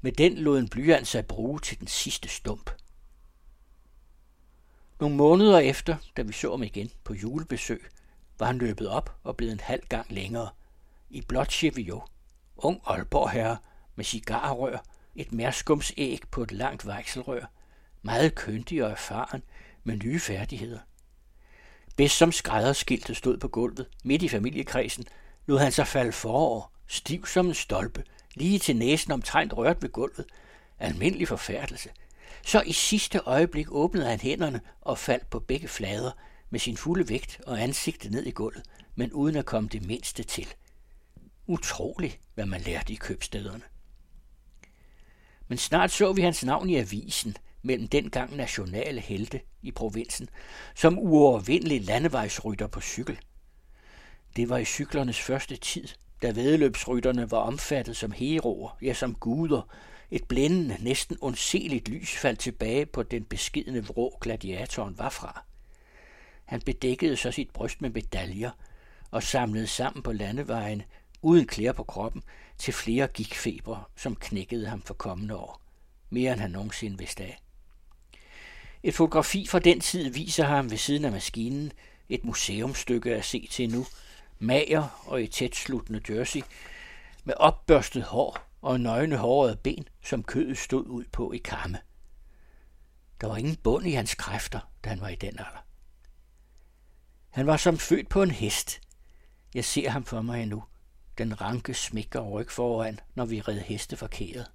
Med 0.00 0.12
den 0.12 0.34
lod 0.34 0.58
en 0.58 0.68
blyant 0.68 1.06
sig 1.06 1.26
bruge 1.26 1.60
til 1.60 1.80
den 1.80 1.86
sidste 1.86 2.28
stump. 2.28 2.70
Nogle 5.00 5.16
måneder 5.16 5.58
efter, 5.58 5.96
da 6.16 6.22
vi 6.22 6.32
så 6.32 6.50
ham 6.50 6.62
igen 6.62 6.90
på 7.04 7.14
julebesøg, 7.14 7.84
var 8.38 8.46
han 8.46 8.58
løbet 8.58 8.88
op 8.88 9.16
og 9.24 9.36
blevet 9.36 9.52
en 9.52 9.60
halv 9.60 9.82
gang 9.88 10.12
længere. 10.12 10.48
I 11.10 11.20
blåt 11.20 11.52
chevio, 11.52 12.02
ung 12.56 12.80
Aalborg 12.86 13.30
herre 13.30 13.56
med 13.96 14.04
cigarrør, 14.04 14.84
et 15.14 15.32
mærskumsæg 15.32 16.20
på 16.30 16.42
et 16.42 16.52
langt 16.52 16.86
vejselrør, 16.86 17.50
meget 18.02 18.34
køndig 18.34 18.84
og 18.84 18.90
erfaren 18.90 19.42
med 19.84 19.96
nye 19.96 20.20
færdigheder. 20.20 20.78
Bedst 21.96 22.16
som 22.16 22.32
skrædderskiltet 22.32 23.16
stod 23.16 23.36
på 23.36 23.48
gulvet, 23.48 23.88
midt 24.04 24.22
i 24.22 24.28
familiekredsen, 24.28 25.04
lod 25.46 25.58
han 25.58 25.72
sig 25.72 25.86
falde 25.86 26.12
forover, 26.12 26.72
stiv 26.86 27.26
som 27.26 27.46
en 27.46 27.54
stolpe, 27.54 28.04
lige 28.34 28.58
til 28.58 28.76
næsen 28.76 29.12
omtrent 29.12 29.52
rørt 29.52 29.82
ved 29.82 29.88
gulvet. 29.88 30.26
Almindelig 30.78 31.28
forfærdelse– 31.28 31.90
så 32.46 32.62
i 32.66 32.72
sidste 32.72 33.18
øjeblik 33.18 33.66
åbnede 33.70 34.06
han 34.06 34.20
hænderne 34.20 34.60
og 34.80 34.98
faldt 34.98 35.30
på 35.30 35.40
begge 35.40 35.68
flader 35.68 36.10
med 36.54 36.60
sin 36.60 36.76
fulde 36.76 37.08
vægt 37.08 37.40
og 37.46 37.62
ansigtet 37.62 38.10
ned 38.10 38.26
i 38.26 38.30
gulvet, 38.30 38.62
men 38.94 39.12
uden 39.12 39.36
at 39.36 39.46
komme 39.46 39.68
det 39.68 39.86
mindste 39.86 40.22
til. 40.22 40.46
Utroligt, 41.46 42.20
hvad 42.34 42.46
man 42.46 42.60
lærte 42.60 42.92
i 42.92 42.96
købstederne. 42.96 43.62
Men 45.48 45.58
snart 45.58 45.90
så 45.90 46.12
vi 46.12 46.22
hans 46.22 46.44
navn 46.44 46.70
i 46.70 46.76
avisen, 46.76 47.36
mellem 47.62 47.88
dengang 47.88 48.36
nationale 48.36 49.00
helte 49.00 49.40
i 49.62 49.70
provinsen, 49.70 50.28
som 50.74 50.98
uovervindelig 50.98 51.84
landevejsrytter 51.84 52.66
på 52.66 52.80
cykel. 52.80 53.18
Det 54.36 54.48
var 54.48 54.58
i 54.58 54.64
cyklernes 54.64 55.20
første 55.20 55.56
tid, 55.56 55.88
da 56.22 56.30
vedløbsrytterne 56.30 57.30
var 57.30 57.38
omfattet 57.38 57.96
som 57.96 58.12
heroer, 58.12 58.78
ja 58.82 58.94
som 58.94 59.14
guder. 59.14 59.74
Et 60.10 60.24
blændende, 60.24 60.76
næsten 60.80 61.18
ondseligt 61.20 61.88
lys 61.88 62.16
faldt 62.16 62.40
tilbage 62.40 62.86
på 62.86 63.02
den 63.02 63.24
beskidende 63.24 63.86
vrå 63.86 64.18
gladiatoren 64.20 64.98
var 64.98 65.10
fra. 65.10 65.44
Han 66.44 66.60
bedækkede 66.60 67.16
så 67.16 67.30
sit 67.30 67.50
bryst 67.50 67.82
med 67.82 67.90
medaljer 67.90 68.50
og 69.10 69.22
samlede 69.22 69.66
sammen 69.66 70.02
på 70.02 70.12
landevejen, 70.12 70.82
uden 71.22 71.46
klæder 71.46 71.72
på 71.72 71.84
kroppen, 71.84 72.22
til 72.58 72.74
flere 72.74 73.06
gikfeber, 73.06 73.90
som 73.96 74.16
knækkede 74.16 74.66
ham 74.66 74.82
for 74.82 74.94
kommende 74.94 75.36
år. 75.36 75.62
Mere 76.10 76.32
end 76.32 76.40
han 76.40 76.50
nogensinde 76.50 76.98
vidste 76.98 77.22
af. 77.24 77.40
Et 78.82 78.94
fotografi 78.94 79.46
fra 79.46 79.58
den 79.58 79.80
tid 79.80 80.10
viser 80.10 80.44
ham 80.44 80.70
ved 80.70 80.78
siden 80.78 81.04
af 81.04 81.12
maskinen, 81.12 81.72
et 82.08 82.24
museumstykke 82.24 83.14
at 83.14 83.24
se 83.24 83.48
til 83.50 83.70
nu, 83.70 83.86
mager 84.38 85.04
og 85.06 85.22
i 85.22 85.26
tæt 85.26 85.54
sluttende 85.54 86.00
jersey, 86.08 86.40
med 87.24 87.34
opbørstet 87.36 88.02
hår 88.02 88.38
og 88.62 88.80
nøgne 88.80 89.16
hårede 89.16 89.56
ben, 89.56 89.88
som 90.02 90.22
kødet 90.22 90.58
stod 90.58 90.86
ud 90.86 91.04
på 91.12 91.32
i 91.32 91.38
kamme. 91.38 91.78
Der 93.20 93.26
var 93.26 93.36
ingen 93.36 93.56
bund 93.56 93.86
i 93.86 93.92
hans 93.92 94.14
kræfter, 94.14 94.60
da 94.84 94.88
han 94.88 95.00
var 95.00 95.08
i 95.08 95.14
den 95.14 95.38
alder. 95.38 95.63
Han 97.34 97.46
var 97.46 97.56
som 97.56 97.78
født 97.78 98.08
på 98.08 98.22
en 98.22 98.30
hest. 98.30 98.80
Jeg 99.54 99.64
ser 99.64 99.90
ham 99.90 100.04
for 100.04 100.22
mig 100.22 100.42
endnu. 100.42 100.64
Den 101.18 101.40
ranke 101.40 101.74
smækker 101.74 102.20
ryg 102.20 102.50
foran, 102.50 103.00
når 103.14 103.24
vi 103.24 103.40
red 103.40 103.60
heste 103.60 103.96
forkeret. 103.96 104.46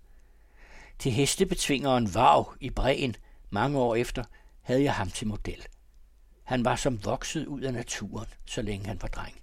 Til 1.00 1.12
hestebetvingeren 1.12 2.14
Vav 2.14 2.56
i 2.60 2.70
Breen, 2.70 3.16
mange 3.50 3.80
år 3.80 3.96
efter, 3.96 4.24
havde 4.62 4.84
jeg 4.84 4.96
ham 4.96 5.10
til 5.10 5.28
model. 5.28 5.66
Han 6.44 6.66
var 6.66 6.76
som 6.76 7.06
vokset 7.06 7.46
ud 7.46 7.62
af 7.62 7.74
naturen, 7.74 8.28
så 8.46 8.62
længe 8.62 8.88
han 8.88 9.02
var 9.02 9.08
dreng. 9.08 9.42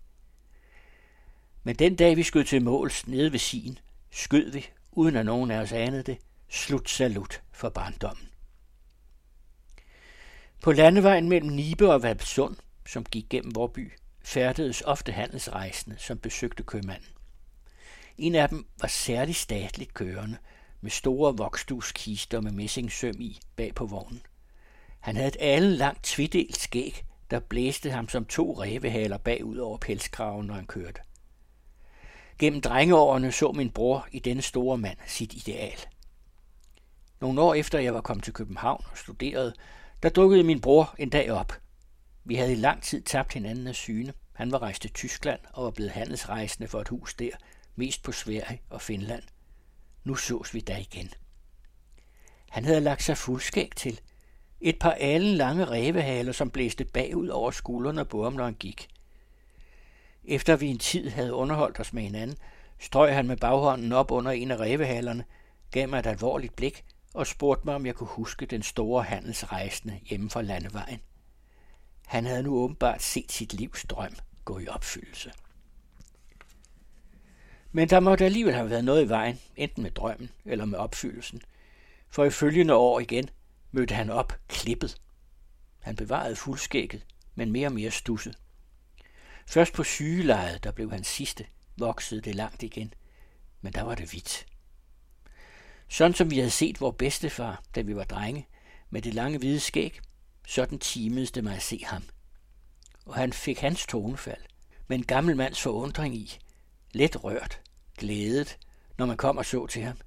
Men 1.62 1.76
den 1.76 1.96
dag 1.96 2.16
vi 2.16 2.22
skød 2.22 2.44
til 2.44 2.62
måls 2.62 3.06
nede 3.06 3.32
ved 3.32 3.38
sin, 3.38 3.78
skød 4.10 4.50
vi, 4.50 4.66
uden 4.92 5.16
at 5.16 5.26
nogen 5.26 5.50
af 5.50 5.58
os 5.58 5.72
anede 5.72 6.02
det, 6.02 6.18
slut 6.48 6.90
salut 6.90 7.42
for 7.52 7.68
barndommen. 7.68 8.28
På 10.62 10.72
landevejen 10.72 11.28
mellem 11.28 11.50
Nibe 11.50 11.92
og 11.92 12.02
Valpsund, 12.02 12.56
som 12.86 13.04
gik 13.04 13.28
gennem 13.30 13.54
vor 13.54 13.66
by, 13.66 13.92
færdedes 14.24 14.82
ofte 14.82 15.12
handelsrejsende, 15.12 15.96
som 15.98 16.18
besøgte 16.18 16.62
købmanden. 16.62 17.08
En 18.18 18.34
af 18.34 18.48
dem 18.48 18.66
var 18.80 18.88
særligt 18.88 19.38
statligt 19.38 19.94
kørende, 19.94 20.36
med 20.80 20.90
store 20.90 21.36
voksduskister 21.36 22.40
med 22.40 22.52
messingsøm 22.52 23.14
i 23.18 23.40
bag 23.56 23.74
på 23.74 23.86
vognen. 23.86 24.22
Han 25.00 25.16
havde 25.16 25.28
et 25.28 25.36
alle 25.40 25.76
langt 25.76 26.04
tvidelt 26.04 26.58
skæg, 26.58 27.04
der 27.30 27.40
blæste 27.40 27.90
ham 27.90 28.08
som 28.08 28.24
to 28.24 28.62
rævehaler 28.62 29.18
bagud 29.18 29.58
over 29.58 29.78
pelskraven, 29.78 30.46
når 30.46 30.54
han 30.54 30.66
kørte. 30.66 31.00
Gennem 32.38 32.60
drengeårene 32.60 33.32
så 33.32 33.52
min 33.52 33.70
bror 33.70 34.08
i 34.12 34.18
denne 34.18 34.42
store 34.42 34.78
mand 34.78 34.98
sit 35.06 35.32
ideal. 35.32 35.78
Nogle 37.20 37.40
år 37.40 37.54
efter 37.54 37.78
jeg 37.78 37.94
var 37.94 38.00
kommet 38.00 38.24
til 38.24 38.32
København 38.32 38.84
og 38.90 38.98
studerede, 38.98 39.54
der 40.02 40.08
dukkede 40.08 40.42
min 40.42 40.60
bror 40.60 40.94
en 40.98 41.10
dag 41.10 41.30
op. 41.30 41.52
Vi 42.28 42.34
havde 42.34 42.52
i 42.52 42.56
lang 42.56 42.82
tid 42.82 43.02
tabt 43.02 43.32
hinanden 43.32 43.66
af 43.66 43.74
syne. 43.74 44.12
Han 44.32 44.52
var 44.52 44.62
rejst 44.62 44.82
til 44.82 44.92
Tyskland 44.92 45.40
og 45.52 45.64
var 45.64 45.70
blevet 45.70 45.92
handelsrejsende 45.92 46.68
for 46.68 46.80
et 46.80 46.88
hus 46.88 47.14
der, 47.14 47.30
mest 47.76 48.02
på 48.02 48.12
Sverige 48.12 48.60
og 48.70 48.82
Finland. 48.82 49.22
Nu 50.04 50.14
sås 50.14 50.54
vi 50.54 50.60
der 50.60 50.76
igen. 50.76 51.10
Han 52.50 52.64
havde 52.64 52.80
lagt 52.80 53.02
sig 53.02 53.16
fuldskæg 53.16 53.70
til. 53.76 54.00
Et 54.60 54.78
par 54.78 54.96
alen 55.00 55.34
lange 55.34 55.64
rævehaler, 55.64 56.32
som 56.32 56.50
blæste 56.50 56.84
bagud 56.84 57.28
over 57.28 57.50
skuldrene 57.50 58.04
på 58.04 58.24
ham, 58.24 58.32
når 58.32 58.44
han 58.44 58.54
gik. 58.54 58.88
Efter 60.24 60.56
vi 60.56 60.66
en 60.66 60.78
tid 60.78 61.10
havde 61.10 61.34
underholdt 61.34 61.80
os 61.80 61.92
med 61.92 62.02
hinanden, 62.02 62.36
strøg 62.78 63.14
han 63.14 63.26
med 63.26 63.36
baghånden 63.36 63.92
op 63.92 64.10
under 64.10 64.30
en 64.30 64.50
af 64.50 64.56
rævehalerne, 64.56 65.24
gav 65.70 65.88
mig 65.88 65.98
et 65.98 66.06
alvorligt 66.06 66.56
blik 66.56 66.84
og 67.14 67.26
spurgte 67.26 67.64
mig, 67.64 67.74
om 67.74 67.86
jeg 67.86 67.94
kunne 67.94 68.08
huske 68.10 68.46
den 68.46 68.62
store 68.62 69.02
handelsrejsende 69.02 70.00
hjemme 70.02 70.30
fra 70.30 70.42
landevejen. 70.42 71.00
Han 72.06 72.24
havde 72.26 72.42
nu 72.42 72.58
åbenbart 72.58 73.02
set 73.02 73.32
sit 73.32 73.52
livs 73.52 73.84
drøm 73.88 74.16
gå 74.44 74.58
i 74.58 74.68
opfyldelse. 74.68 75.32
Men 77.72 77.90
der 77.90 78.00
måtte 78.00 78.24
alligevel 78.24 78.54
have 78.54 78.70
været 78.70 78.84
noget 78.84 79.04
i 79.04 79.08
vejen, 79.08 79.40
enten 79.56 79.82
med 79.82 79.90
drømmen 79.90 80.30
eller 80.44 80.64
med 80.64 80.78
opfyldelsen. 80.78 81.42
For 82.08 82.24
i 82.24 82.30
følgende 82.30 82.74
år 82.74 83.00
igen 83.00 83.30
mødte 83.72 83.94
han 83.94 84.10
op 84.10 84.40
klippet. 84.48 85.00
Han 85.80 85.96
bevarede 85.96 86.36
fuldskægget, 86.36 87.06
men 87.34 87.52
mere 87.52 87.68
og 87.68 87.72
mere 87.72 87.90
stusset. 87.90 88.38
Først 89.46 89.72
på 89.72 89.84
sygelejet, 89.84 90.64
der 90.64 90.70
blev 90.72 90.90
hans 90.90 91.06
sidste, 91.06 91.46
voksede 91.76 92.20
det 92.20 92.34
langt 92.34 92.62
igen, 92.62 92.94
men 93.60 93.72
der 93.72 93.82
var 93.82 93.94
det 93.94 94.10
hvidt. 94.10 94.46
Sådan 95.88 96.14
som 96.14 96.30
vi 96.30 96.38
havde 96.38 96.50
set 96.50 96.80
vor 96.80 96.90
bedstefar, 96.90 97.62
da 97.74 97.80
vi 97.80 97.96
var 97.96 98.04
drenge, 98.04 98.46
med 98.90 99.02
det 99.02 99.14
lange 99.14 99.38
hvide 99.38 99.60
skæg, 99.60 100.00
sådan 100.46 100.78
timedes 100.78 101.30
det 101.30 101.44
mig 101.44 101.56
at 101.56 101.62
se 101.62 101.80
ham. 101.84 102.02
Og 103.06 103.14
han 103.14 103.32
fik 103.32 103.58
hans 103.58 103.86
tonefald, 103.86 104.42
med 104.86 104.98
en 104.98 105.04
gammel 105.04 105.36
mands 105.36 105.62
forundring 105.62 106.14
i, 106.14 106.38
let 106.92 107.24
rørt, 107.24 107.60
glædet, 107.98 108.58
når 108.98 109.06
man 109.06 109.16
kom 109.16 109.36
og 109.36 109.44
så 109.44 109.66
til 109.66 109.82
ham. 109.82 109.98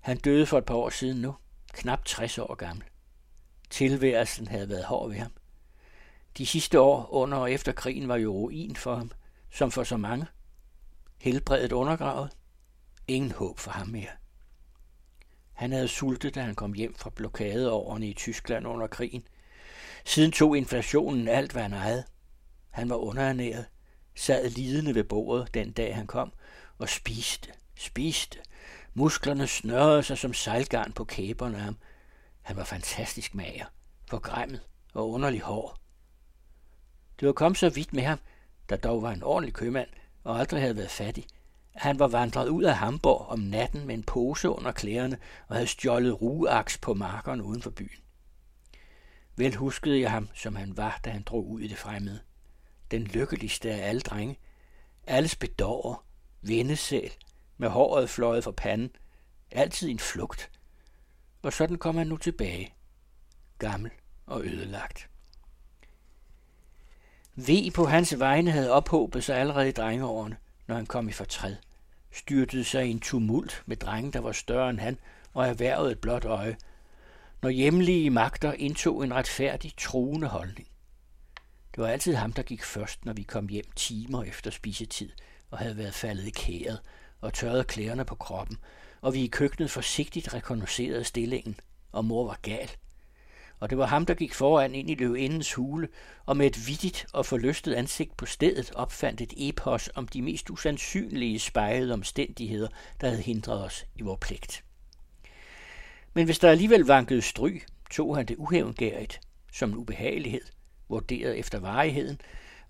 Han 0.00 0.16
døde 0.16 0.46
for 0.46 0.58
et 0.58 0.64
par 0.64 0.74
år 0.74 0.90
siden 0.90 1.20
nu, 1.20 1.34
knap 1.72 2.04
60 2.04 2.38
år 2.38 2.54
gammel. 2.54 2.84
Tilværelsen 3.70 4.48
havde 4.48 4.68
været 4.68 4.84
hård 4.84 5.10
ved 5.10 5.18
ham. 5.18 5.32
De 6.38 6.46
sidste 6.46 6.80
år 6.80 7.12
under 7.12 7.38
og 7.38 7.52
efter 7.52 7.72
krigen 7.72 8.08
var 8.08 8.16
jo 8.16 8.32
ruin 8.32 8.76
for 8.76 8.96
ham, 8.96 9.10
som 9.50 9.70
for 9.70 9.84
så 9.84 9.96
mange. 9.96 10.26
Helbredet 11.18 11.72
undergravet. 11.72 12.30
Ingen 13.08 13.32
håb 13.32 13.58
for 13.58 13.70
ham 13.70 13.88
mere. 13.88 14.21
Han 15.62 15.72
havde 15.72 15.88
sultet, 15.88 16.34
da 16.34 16.40
han 16.40 16.54
kom 16.54 16.72
hjem 16.72 16.94
fra 16.94 17.10
blokadeårene 17.10 18.08
i 18.08 18.14
Tyskland 18.14 18.66
under 18.66 18.86
krigen. 18.86 19.26
Siden 20.04 20.32
tog 20.32 20.56
inflationen 20.56 21.28
alt, 21.28 21.52
hvad 21.52 21.62
han 21.62 21.72
havde. 21.72 22.04
Han 22.70 22.88
var 22.88 22.96
underernæret, 22.96 23.66
sad 24.14 24.50
lidende 24.50 24.94
ved 24.94 25.04
bordet 25.04 25.54
den 25.54 25.72
dag 25.72 25.96
han 25.96 26.06
kom, 26.06 26.32
og 26.78 26.88
spiste, 26.88 27.52
spiste. 27.76 28.38
Musklerne 28.94 29.46
snørrede 29.46 30.02
sig 30.02 30.18
som 30.18 30.34
sejlgarn 30.34 30.92
på 30.92 31.04
kæberne 31.04 31.56
af 31.56 31.62
ham. 31.62 31.76
Han 32.42 32.56
var 32.56 32.64
fantastisk 32.64 33.34
mager, 33.34 33.66
forgræmmet 34.10 34.60
og 34.94 35.10
underlig 35.10 35.40
hår. 35.40 35.78
Det 37.20 37.26
var 37.26 37.32
kommet 37.32 37.58
så 37.58 37.68
vidt 37.68 37.92
med 37.92 38.02
ham, 38.02 38.18
der 38.68 38.76
dog 38.76 39.02
var 39.02 39.12
en 39.12 39.22
ordentlig 39.22 39.54
købmand 39.54 39.88
og 40.24 40.40
aldrig 40.40 40.60
havde 40.60 40.76
været 40.76 40.90
fattig, 40.90 41.26
han 41.74 41.98
var 41.98 42.08
vandret 42.08 42.48
ud 42.48 42.62
af 42.62 42.76
Hamburg 42.76 43.26
om 43.26 43.38
natten 43.38 43.86
med 43.86 43.94
en 43.94 44.02
pose 44.02 44.48
under 44.48 44.72
klæderne 44.72 45.18
og 45.48 45.56
havde 45.56 45.66
stjålet 45.66 46.22
rugeaks 46.22 46.78
på 46.78 46.94
markerne 46.94 47.44
uden 47.44 47.62
for 47.62 47.70
byen. 47.70 48.02
Vel 49.36 49.56
huskede 49.56 50.00
jeg 50.00 50.10
ham, 50.10 50.28
som 50.34 50.56
han 50.56 50.76
var, 50.76 51.00
da 51.04 51.10
han 51.10 51.22
drog 51.22 51.48
ud 51.48 51.60
i 51.60 51.68
det 51.68 51.78
fremmede. 51.78 52.20
Den 52.90 53.02
lykkeligste 53.04 53.70
af 53.70 53.88
alle 53.88 54.00
drenge. 54.00 54.38
Alles 55.06 55.36
bedårer, 55.36 56.04
vendesæl, 56.42 57.12
med 57.56 57.68
håret 57.68 58.10
fløjet 58.10 58.44
for 58.44 58.50
panden. 58.50 58.90
Altid 59.50 59.88
en 59.88 59.98
flugt. 59.98 60.50
Og 61.42 61.52
sådan 61.52 61.78
kom 61.78 61.96
han 61.96 62.06
nu 62.06 62.16
tilbage. 62.16 62.74
Gammel 63.58 63.90
og 64.26 64.44
ødelagt. 64.44 65.08
V 67.36 67.70
på 67.74 67.84
hans 67.84 68.18
vegne 68.18 68.50
havde 68.50 68.72
ophobet 68.72 69.24
sig 69.24 69.36
allerede 69.36 69.68
i 69.68 69.72
drengeårene, 69.72 70.36
når 70.72 70.76
han 70.76 70.86
kom 70.86 71.08
i 71.08 71.12
fortræd. 71.12 71.56
Styrtede 72.12 72.64
sig 72.64 72.86
i 72.86 72.90
en 72.90 73.00
tumult 73.00 73.62
med 73.66 73.76
drenge, 73.76 74.12
der 74.12 74.20
var 74.20 74.32
større 74.32 74.70
end 74.70 74.78
han, 74.78 74.98
og 75.32 75.48
erhvervede 75.48 75.92
et 75.92 75.98
blåt 75.98 76.24
øje, 76.24 76.56
når 77.42 77.50
hjemlige 77.50 78.10
magter 78.10 78.52
indtog 78.52 79.04
en 79.04 79.14
retfærdig, 79.14 79.72
truende 79.76 80.28
holdning. 80.28 80.68
Det 81.74 81.82
var 81.82 81.88
altid 81.88 82.14
ham, 82.14 82.32
der 82.32 82.42
gik 82.42 82.64
først, 82.64 83.04
når 83.04 83.12
vi 83.12 83.22
kom 83.22 83.48
hjem 83.48 83.70
timer 83.76 84.22
efter 84.22 84.50
spisetid 84.50 85.10
og 85.50 85.58
havde 85.58 85.76
været 85.76 85.94
faldet 85.94 86.26
i 86.26 86.30
kæret 86.30 86.80
og 87.20 87.32
tørret 87.32 87.66
klæderne 87.66 88.04
på 88.04 88.14
kroppen, 88.14 88.56
og 89.00 89.14
vi 89.14 89.24
i 89.24 89.28
køkkenet 89.28 89.70
forsigtigt 89.70 90.34
rekognoserede 90.34 91.04
stillingen, 91.04 91.60
og 91.92 92.04
mor 92.04 92.26
var 92.26 92.38
gal– 92.42 92.70
og 93.62 93.70
det 93.70 93.78
var 93.78 93.86
ham, 93.86 94.06
der 94.06 94.14
gik 94.14 94.34
foran 94.34 94.74
ind 94.74 94.90
i 94.90 94.94
løvindens 94.94 95.54
hule, 95.54 95.88
og 96.26 96.36
med 96.36 96.46
et 96.46 96.66
vittigt 96.66 97.06
og 97.12 97.26
forlystet 97.26 97.74
ansigt 97.74 98.16
på 98.16 98.26
stedet 98.26 98.72
opfandt 98.74 99.20
et 99.20 99.32
epos 99.36 99.90
om 99.94 100.08
de 100.08 100.22
mest 100.22 100.50
usandsynlige 100.50 101.38
spejlede 101.38 101.92
omstændigheder, 101.92 102.68
der 103.00 103.08
havde 103.08 103.22
hindret 103.22 103.64
os 103.64 103.86
i 103.96 104.02
vores 104.02 104.18
pligt. 104.20 104.64
Men 106.14 106.24
hvis 106.24 106.38
der 106.38 106.50
alligevel 106.50 106.80
vankede 106.80 107.22
stry, 107.22 107.60
tog 107.90 108.16
han 108.16 108.26
det 108.26 108.36
uhævngærigt, 108.36 109.20
som 109.52 109.70
en 109.70 109.76
ubehagelighed, 109.76 110.44
vurderet 110.88 111.38
efter 111.38 111.60
varigheden, 111.60 112.20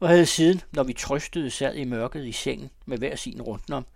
og 0.00 0.08
havde 0.08 0.26
siden, 0.26 0.60
når 0.72 0.82
vi 0.82 0.92
trøstede, 0.92 1.50
sad 1.50 1.74
i 1.74 1.84
mørket 1.84 2.26
i 2.26 2.32
sengen 2.32 2.70
med 2.86 2.98
hver 2.98 3.16
sin 3.16 3.42
rundtom, 3.42 3.86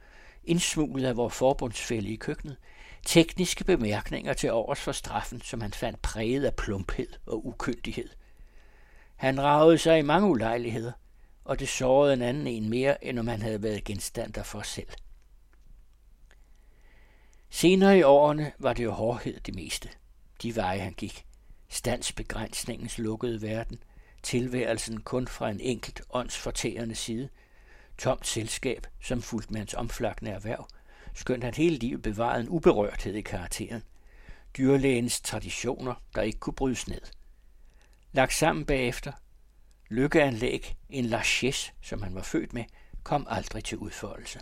indsmuglet 0.44 1.06
af 1.06 1.16
vores 1.16 1.34
forbundsfælde 1.34 2.08
i 2.08 2.16
køkkenet, 2.16 2.56
tekniske 3.06 3.65
bemærkninger 3.65 4.33
til 4.33 4.53
overs 4.53 4.81
for 4.81 4.92
straffen, 4.92 5.42
som 5.42 5.60
han 5.60 5.72
fandt 5.72 6.03
præget 6.03 6.44
af 6.44 6.55
plumphed 6.55 7.08
og 7.26 7.47
ukyndighed. 7.47 8.08
Han 9.17 9.42
ragede 9.42 9.78
sig 9.78 9.99
i 9.99 10.03
mange 10.03 10.28
ulejligheder, 10.28 10.92
og 11.44 11.58
det 11.58 11.69
sårede 11.69 12.15
en 12.15 12.22
anden 12.22 12.47
en 12.47 12.69
mere, 12.69 13.05
end 13.05 13.19
om 13.19 13.28
han 13.28 13.42
havde 13.42 13.62
været 13.62 13.85
genstand 13.85 14.35
for 14.44 14.62
selv. 14.62 14.89
Senere 17.51 17.99
i 17.99 18.03
årene 18.03 18.53
var 18.58 18.72
det 18.72 18.85
jo 18.85 18.90
hårdhed 18.90 19.40
det 19.40 19.55
meste. 19.55 19.89
De 20.42 20.56
veje 20.56 20.78
han 20.78 20.92
gik. 20.92 21.26
Standsbegrænsningens 21.69 22.99
lukkede 22.99 23.42
verden. 23.42 23.78
Tilværelsen 24.22 25.01
kun 25.01 25.28
fra 25.28 25.51
en 25.51 25.60
enkelt 25.60 26.03
åndsfortærende 26.10 26.94
side. 26.94 27.28
Tomt 27.99 28.26
selskab, 28.26 28.87
som 29.03 29.22
fulgte 29.22 29.53
med 29.53 29.60
hans 29.60 29.74
omflakkende 29.74 30.31
erhverv. 30.31 30.69
Skønt 31.16 31.44
han 31.44 31.54
hele 31.54 31.76
livet 31.76 32.02
bevarede 32.02 32.40
en 32.40 32.49
uberørthed 32.49 33.15
i 33.15 33.20
karakteren. 33.20 33.82
Dyrlægens 34.56 35.20
traditioner, 35.20 35.94
der 36.15 36.22
ikke 36.22 36.38
kunne 36.38 36.54
brydes 36.54 36.88
ned. 36.88 37.00
Lagt 38.12 38.34
sammen 38.34 38.66
bagefter. 38.66 39.12
Lykkeanlæg, 39.88 40.76
en 40.90 41.04
largesse, 41.04 41.72
som 41.82 42.02
han 42.02 42.15
var 42.15 42.22
født 42.22 42.52
med, 42.52 42.65
kom 43.02 43.26
aldrig 43.31 43.65
til 43.65 43.78
udfoldelse. 43.78 44.40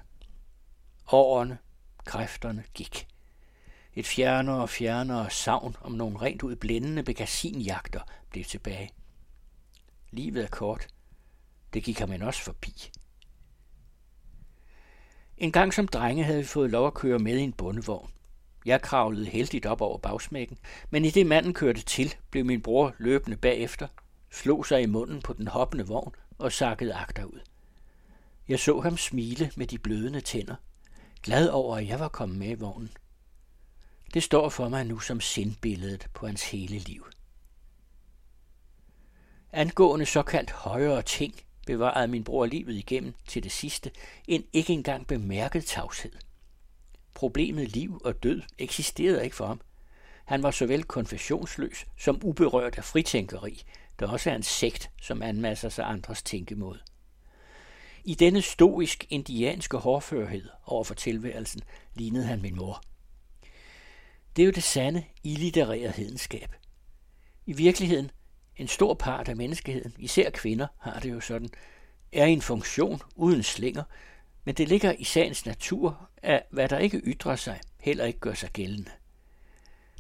Årene, 1.13 1.59
kræfterne 2.05 2.65
gik. 2.75 3.09
Et 3.95 4.07
fjernere 4.07 4.63
og 4.63 4.71
fjernere 4.71 5.31
savn 5.31 5.77
om 5.81 5.93
nogle 5.93 6.21
rent 6.21 6.43
ud 6.43 6.57
blændende 6.57 7.03
begasinjagter 7.03 8.01
blev 8.31 8.45
tilbage. 8.45 8.93
Livet 10.11 10.45
er 10.45 10.49
kort. 10.49 10.87
Det 11.75 11.85
gik 11.85 11.99
ham 11.99 12.23
også 12.23 12.43
forbi. 12.43 12.91
En 15.45 15.53
gang 15.53 15.75
som 15.75 15.89
drenge 15.89 16.25
havde 16.25 16.39
vi 16.39 16.45
fået 16.45 16.71
lov 16.71 16.87
at 16.87 16.95
køre 16.95 17.19
med 17.19 17.37
i 17.37 17.41
en 17.41 17.53
bondevogn. 17.53 18.11
Jeg 18.67 18.83
kravlede 18.83 19.27
heldigt 19.27 19.67
op 19.67 19.81
over 19.81 19.99
bagsmækken, 19.99 20.59
men 20.91 21.05
i 21.05 21.11
det 21.11 21.27
manden 21.27 21.55
kørte 21.55 21.83
til, 21.83 22.15
blev 22.31 22.45
min 22.45 22.63
bror 22.63 22.95
løbende 22.99 23.37
bagefter, 23.37 23.89
slog 24.31 24.67
sig 24.67 24.83
i 24.83 24.87
munden 24.87 25.23
på 25.23 25.33
den 25.33 25.49
hoppende 25.49 25.87
vogn 25.87 26.15
og 26.39 26.53
sakkede 26.53 26.95
agterud. 26.95 27.41
Jeg 28.49 28.59
så 28.59 28.81
ham 28.81 28.97
smile 28.97 29.51
med 29.57 29.67
de 29.67 29.79
blødende 29.79 30.21
tænder, 30.21 30.55
glad 31.23 31.49
over, 31.49 31.77
at 31.77 31.89
jeg 31.89 32.01
var 32.01 32.09
kommet 32.09 32.39
med 32.39 32.49
i 32.49 32.55
vognen. 32.55 32.91
Det 34.15 34.23
står 34.23 34.49
for 34.49 34.69
mig 34.69 34.85
nu 34.85 34.99
som 34.99 35.21
sindbilledet 35.21 36.09
på 36.15 36.27
hans 36.27 36.51
hele 36.51 36.79
liv. 36.79 37.07
Angående 39.53 40.07
såkaldt 40.07 40.51
højere 40.51 41.03
ting, 41.03 41.35
bevarede 41.67 42.09
min 42.09 42.25
bror 42.25 42.47
livet 42.47 42.75
igennem 42.75 43.15
til 43.27 43.43
det 43.43 43.53
sidste 43.53 43.91
en 44.29 44.45
ikke 44.53 44.73
engang 44.73 45.07
bemærket 45.07 45.65
tavshed. 45.65 46.13
Problemet 47.15 47.69
liv 47.69 48.01
og 48.05 48.23
død 48.23 48.43
eksisterede 48.59 49.25
ikke 49.25 49.37
for 49.37 49.47
ham. 49.47 49.61
Han 50.25 50.43
var 50.43 50.51
såvel 50.51 50.85
konfessionsløs 50.85 51.87
som 51.99 52.21
uberørt 52.25 52.79
af 52.79 52.85
fritænkeri, 52.85 53.63
der 53.99 54.09
også 54.09 54.31
er 54.31 54.35
en 54.35 54.43
sekt, 54.43 54.91
som 55.03 55.23
anmasser 55.23 55.69
sig 55.69 55.85
andres 55.85 56.23
tænkemåde. 56.23 56.81
I 58.05 58.15
denne 58.15 58.43
stoisk-indianske 58.43 59.77
hårdførhed 59.77 60.49
over 60.67 60.85
for 60.85 60.95
tilværelsen 60.95 61.63
lignede 61.95 62.25
han 62.25 62.43
min 62.43 62.57
mor. 62.57 62.83
Det 64.37 64.43
er 64.43 64.47
jo 64.47 64.53
det 64.53 64.63
sande, 64.63 65.05
illitterære 65.23 65.91
hedenskab. 65.91 66.55
I 67.47 67.53
virkeligheden, 67.53 68.11
en 68.57 68.69
stor 68.69 68.95
part 68.95 69.29
af 69.29 69.37
menneskeheden, 69.37 69.95
især 69.99 70.31
kvinder, 70.31 70.67
har 70.81 71.01
det 71.01 71.11
jo 71.11 71.21
sådan, 71.21 71.49
er 72.13 72.25
en 72.25 72.43
funktion 72.43 73.01
uden 73.17 73.43
slinger, 73.43 73.83
men 74.45 74.55
det 74.55 74.69
ligger 74.69 74.93
i 74.93 75.05
sagens 75.05 75.47
natur, 75.47 76.09
at 76.17 76.43
hvad 76.51 76.69
der 76.69 76.79
ikke 76.79 76.99
ytrer 76.99 77.37
sig, 77.37 77.61
heller 77.81 78.05
ikke 78.05 78.19
gør 78.19 78.35
sig 78.35 78.51
gældende. 78.51 78.91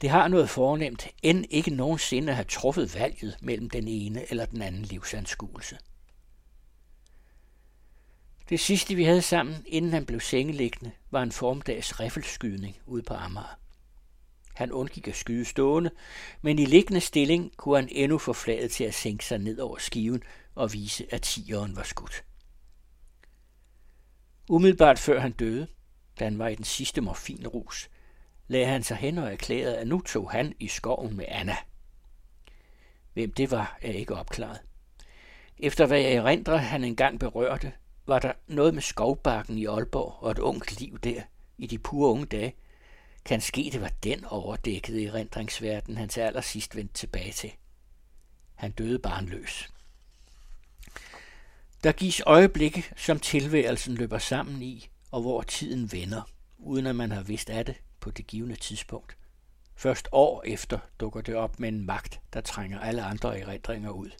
Det 0.00 0.10
har 0.10 0.28
noget 0.28 0.50
fornemt, 0.50 1.08
end 1.22 1.44
ikke 1.50 1.70
nogensinde 1.70 2.28
at 2.28 2.36
have 2.36 2.44
truffet 2.44 2.94
valget 2.94 3.36
mellem 3.40 3.70
den 3.70 3.88
ene 3.88 4.30
eller 4.30 4.46
den 4.46 4.62
anden 4.62 4.82
livsanskuelse. 4.82 5.78
Det 8.48 8.60
sidste, 8.60 8.94
vi 8.94 9.04
havde 9.04 9.22
sammen, 9.22 9.56
inden 9.66 9.92
han 9.92 10.06
blev 10.06 10.20
sengeliggende, 10.20 10.92
var 11.10 11.22
en 11.22 11.32
formdags 11.32 12.00
riffelskydning 12.00 12.76
ude 12.86 13.02
på 13.02 13.14
Amager. 13.14 13.58
Han 14.54 14.72
undgik 14.72 15.08
at 15.08 15.16
skyde 15.16 15.44
stående, 15.44 15.90
men 16.42 16.58
i 16.58 16.64
liggende 16.64 17.00
stilling 17.00 17.56
kunne 17.56 17.76
han 17.76 17.88
endnu 17.92 18.18
få 18.18 18.32
flaget 18.32 18.70
til 18.70 18.84
at 18.84 18.94
sænke 18.94 19.24
sig 19.24 19.38
ned 19.38 19.58
over 19.58 19.78
skiven 19.78 20.22
og 20.54 20.72
vise, 20.72 21.06
at 21.10 21.22
tigeren 21.22 21.76
var 21.76 21.82
skudt. 21.82 22.24
Umiddelbart 24.48 24.98
før 24.98 25.20
han 25.20 25.32
døde, 25.32 25.66
da 26.18 26.24
han 26.24 26.38
var 26.38 26.48
i 26.48 26.54
den 26.54 26.64
sidste 26.64 27.00
morfinrus, 27.00 27.90
lagde 28.48 28.66
han 28.66 28.82
sig 28.82 28.96
hen 28.96 29.18
og 29.18 29.32
erklærede, 29.32 29.78
at 29.78 29.86
nu 29.86 30.00
tog 30.00 30.30
han 30.30 30.54
i 30.60 30.68
skoven 30.68 31.16
med 31.16 31.24
Anna. 31.28 31.56
Hvem 33.12 33.32
det 33.32 33.50
var, 33.50 33.78
er 33.82 33.92
ikke 33.92 34.14
opklaret. 34.14 34.60
Efter 35.58 35.86
hvad 35.86 36.00
jeg 36.00 36.12
erindrer, 36.12 36.56
han 36.56 36.84
engang 36.84 37.20
berørte, 37.20 37.72
var 38.06 38.18
der 38.18 38.32
noget 38.46 38.74
med 38.74 38.82
skovbakken 38.82 39.58
i 39.58 39.66
Aalborg 39.66 40.22
og 40.22 40.30
et 40.30 40.38
ungt 40.38 40.80
liv 40.80 40.98
der 40.98 41.22
i 41.58 41.66
de 41.66 41.78
pure 41.78 42.10
unge 42.10 42.26
dage. 42.26 42.54
Kan 43.24 43.40
ske, 43.40 43.70
det 43.72 43.80
var 43.80 43.92
den 44.02 44.24
overdækkede 44.24 45.02
i 45.02 45.06
han 45.94 46.08
til 46.08 46.20
allersidst 46.20 46.76
vendte 46.76 46.94
tilbage 46.94 47.32
til. 47.32 47.52
Han 48.54 48.70
døde 48.70 48.98
barnløs. 48.98 49.68
Der 51.84 51.92
gives 51.92 52.22
øjeblikke, 52.26 52.84
som 52.96 53.20
tilværelsen 53.20 53.94
løber 53.94 54.18
sammen 54.18 54.62
i, 54.62 54.88
og 55.10 55.20
hvor 55.20 55.42
tiden 55.42 55.92
vender, 55.92 56.22
uden 56.58 56.86
at 56.86 56.96
man 56.96 57.12
har 57.12 57.22
vidst 57.22 57.50
af 57.50 57.64
det 57.64 57.74
på 58.00 58.10
det 58.10 58.26
givende 58.26 58.56
tidspunkt. 58.56 59.16
Først 59.76 60.08
år 60.12 60.42
efter 60.46 60.78
dukker 61.00 61.20
det 61.20 61.34
op 61.34 61.60
med 61.60 61.68
en 61.68 61.86
magt, 61.86 62.20
der 62.32 62.40
trænger 62.40 62.80
alle 62.80 63.02
andre 63.02 63.40
erindringer 63.40 63.90
ud. 63.90 64.10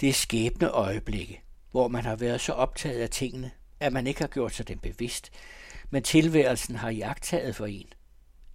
Det 0.00 0.08
er 0.08 0.12
skæbne 0.12 0.68
øjeblikke, 0.68 1.42
hvor 1.70 1.88
man 1.88 2.04
har 2.04 2.16
været 2.16 2.40
så 2.40 2.52
optaget 2.52 3.00
af 3.00 3.10
tingene, 3.10 3.50
at 3.80 3.92
man 3.92 4.06
ikke 4.06 4.20
har 4.20 4.28
gjort 4.28 4.54
sig 4.54 4.68
dem 4.68 4.78
bevidst, 4.78 5.30
men 5.90 6.02
tilværelsen 6.02 6.76
har 6.76 6.90
jagttaget 6.90 7.56
for 7.56 7.66
en. 7.66 7.92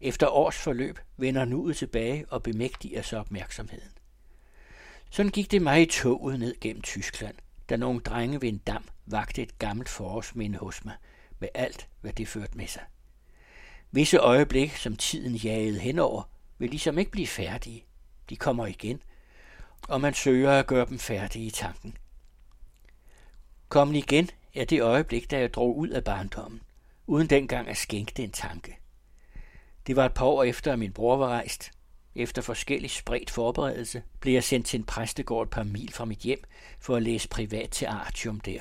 Efter 0.01 0.27
års 0.27 0.57
forløb 0.57 0.99
vender 1.17 1.45
nuet 1.45 1.77
tilbage 1.77 2.25
og 2.29 2.43
bemægtiger 2.43 3.01
sig 3.01 3.19
opmærksomheden. 3.19 3.91
Sådan 5.09 5.31
gik 5.31 5.51
det 5.51 5.61
mig 5.61 5.81
i 5.81 5.85
toget 5.85 6.39
ned 6.39 6.55
gennem 6.61 6.81
Tyskland, 6.81 7.35
da 7.69 7.75
nogle 7.75 7.99
drenge 7.99 8.41
ved 8.41 8.49
en 8.49 8.57
dam 8.57 8.83
vagte 9.05 9.41
et 9.41 9.59
gammelt 9.59 9.89
forårsminde 9.89 10.57
hos 10.57 10.85
mig, 10.85 10.95
med 11.39 11.49
alt, 11.53 11.87
hvad 12.01 12.13
det 12.13 12.27
førte 12.27 12.57
med 12.57 12.67
sig. 12.67 12.83
Visse 13.91 14.17
øjeblik, 14.17 14.75
som 14.75 14.95
tiden 14.95 15.35
jagede 15.35 15.79
henover, 15.79 16.23
vil 16.57 16.69
ligesom 16.69 16.97
ikke 16.97 17.11
blive 17.11 17.27
færdige. 17.27 17.85
De 18.29 18.35
kommer 18.35 18.65
igen, 18.65 19.01
og 19.87 20.01
man 20.01 20.13
søger 20.13 20.51
at 20.51 20.67
gøre 20.67 20.85
dem 20.85 20.99
færdige 20.99 21.45
i 21.45 21.49
tanken. 21.49 21.97
Kommen 23.69 23.95
igen 23.95 24.29
er 24.53 24.65
det 24.65 24.81
øjeblik, 24.81 25.31
da 25.31 25.39
jeg 25.39 25.53
drog 25.53 25.77
ud 25.77 25.89
af 25.89 26.03
barndommen, 26.03 26.61
uden 27.07 27.27
dengang 27.27 27.67
at 27.67 27.77
skænke 27.77 28.13
den 28.17 28.25
en 28.25 28.31
tanke. 28.31 28.77
Det 29.87 29.95
var 29.95 30.05
et 30.05 30.13
par 30.13 30.25
år 30.25 30.43
efter, 30.43 30.73
at 30.73 30.79
min 30.79 30.93
bror 30.93 31.17
var 31.17 31.27
rejst. 31.27 31.71
Efter 32.15 32.41
forskellig 32.41 32.91
spredt 32.91 33.29
forberedelse 33.29 34.03
blev 34.19 34.33
jeg 34.33 34.43
sendt 34.43 34.67
til 34.67 34.79
en 34.79 34.85
præstegård 34.85 35.47
et 35.47 35.49
par 35.49 35.63
mil 35.63 35.93
fra 35.93 36.05
mit 36.05 36.19
hjem 36.19 36.43
for 36.79 36.95
at 36.95 37.03
læse 37.03 37.29
privat 37.29 37.69
til 37.69 37.85
Artium 37.85 38.39
der. 38.39 38.59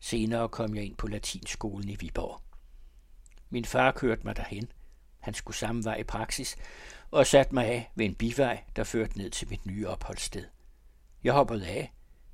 Senere 0.00 0.48
kom 0.48 0.74
jeg 0.74 0.84
ind 0.84 0.96
på 0.96 1.06
latinskolen 1.06 1.88
i 1.88 1.96
Viborg. 1.96 2.40
Min 3.50 3.64
far 3.64 3.92
kørte 3.92 4.22
mig 4.24 4.36
derhen. 4.36 4.72
Han 5.20 5.34
skulle 5.34 5.56
samme 5.56 5.84
vej 5.84 5.96
i 5.96 6.04
praksis, 6.04 6.56
og 7.10 7.26
satte 7.26 7.54
mig 7.54 7.66
af 7.66 7.90
ved 7.94 8.06
en 8.06 8.14
bivej, 8.14 8.64
der 8.76 8.84
førte 8.84 9.18
ned 9.18 9.30
til 9.30 9.48
mit 9.48 9.66
nye 9.66 9.88
opholdssted. 9.88 10.44
Jeg 11.24 11.32
hoppede 11.32 11.66
af 11.66 11.92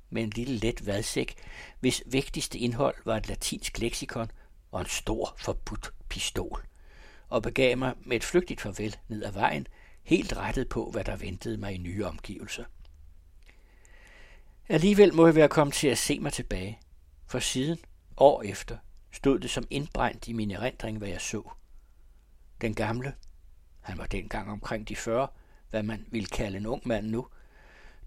med 0.09 0.23
en 0.23 0.29
lille 0.29 0.57
let 0.57 0.85
vadsæk, 0.85 1.35
hvis 1.79 2.03
vigtigste 2.05 2.57
indhold 2.59 2.95
var 3.05 3.17
et 3.17 3.27
latinsk 3.27 3.79
leksikon 3.79 4.31
og 4.71 4.81
en 4.81 4.87
stor 4.87 5.35
forbudt 5.37 5.89
pistol, 6.09 6.68
og 7.29 7.43
begav 7.43 7.77
mig 7.77 7.93
med 8.01 8.17
et 8.17 8.23
flygtigt 8.23 8.61
farvel 8.61 8.97
ned 9.07 9.23
ad 9.23 9.31
vejen, 9.31 9.67
helt 10.03 10.37
rettet 10.37 10.69
på, 10.69 10.91
hvad 10.91 11.03
der 11.03 11.15
ventede 11.15 11.57
mig 11.57 11.73
i 11.73 11.77
nye 11.77 12.05
omgivelser. 12.05 12.63
Alligevel 14.69 15.13
må 15.13 15.25
jeg 15.25 15.35
være 15.35 15.49
kommet 15.49 15.73
til 15.73 15.87
at 15.87 15.97
se 15.97 16.19
mig 16.19 16.33
tilbage, 16.33 16.79
for 17.27 17.39
siden, 17.39 17.77
år 18.17 18.43
efter, 18.43 18.77
stod 19.11 19.39
det 19.39 19.49
som 19.49 19.67
indbrændt 19.69 20.27
i 20.27 20.33
min 20.33 20.51
erindring, 20.51 20.97
hvad 20.97 21.09
jeg 21.09 21.21
så. 21.21 21.49
Den 22.61 22.75
gamle, 22.75 23.13
han 23.81 23.97
var 23.97 24.05
dengang 24.05 24.51
omkring 24.51 24.87
de 24.87 24.95
40, 24.95 25.27
hvad 25.69 25.83
man 25.83 26.05
ville 26.11 26.27
kalde 26.27 26.57
en 26.57 26.65
ung 26.65 26.81
mand 26.87 27.07
nu, 27.07 27.27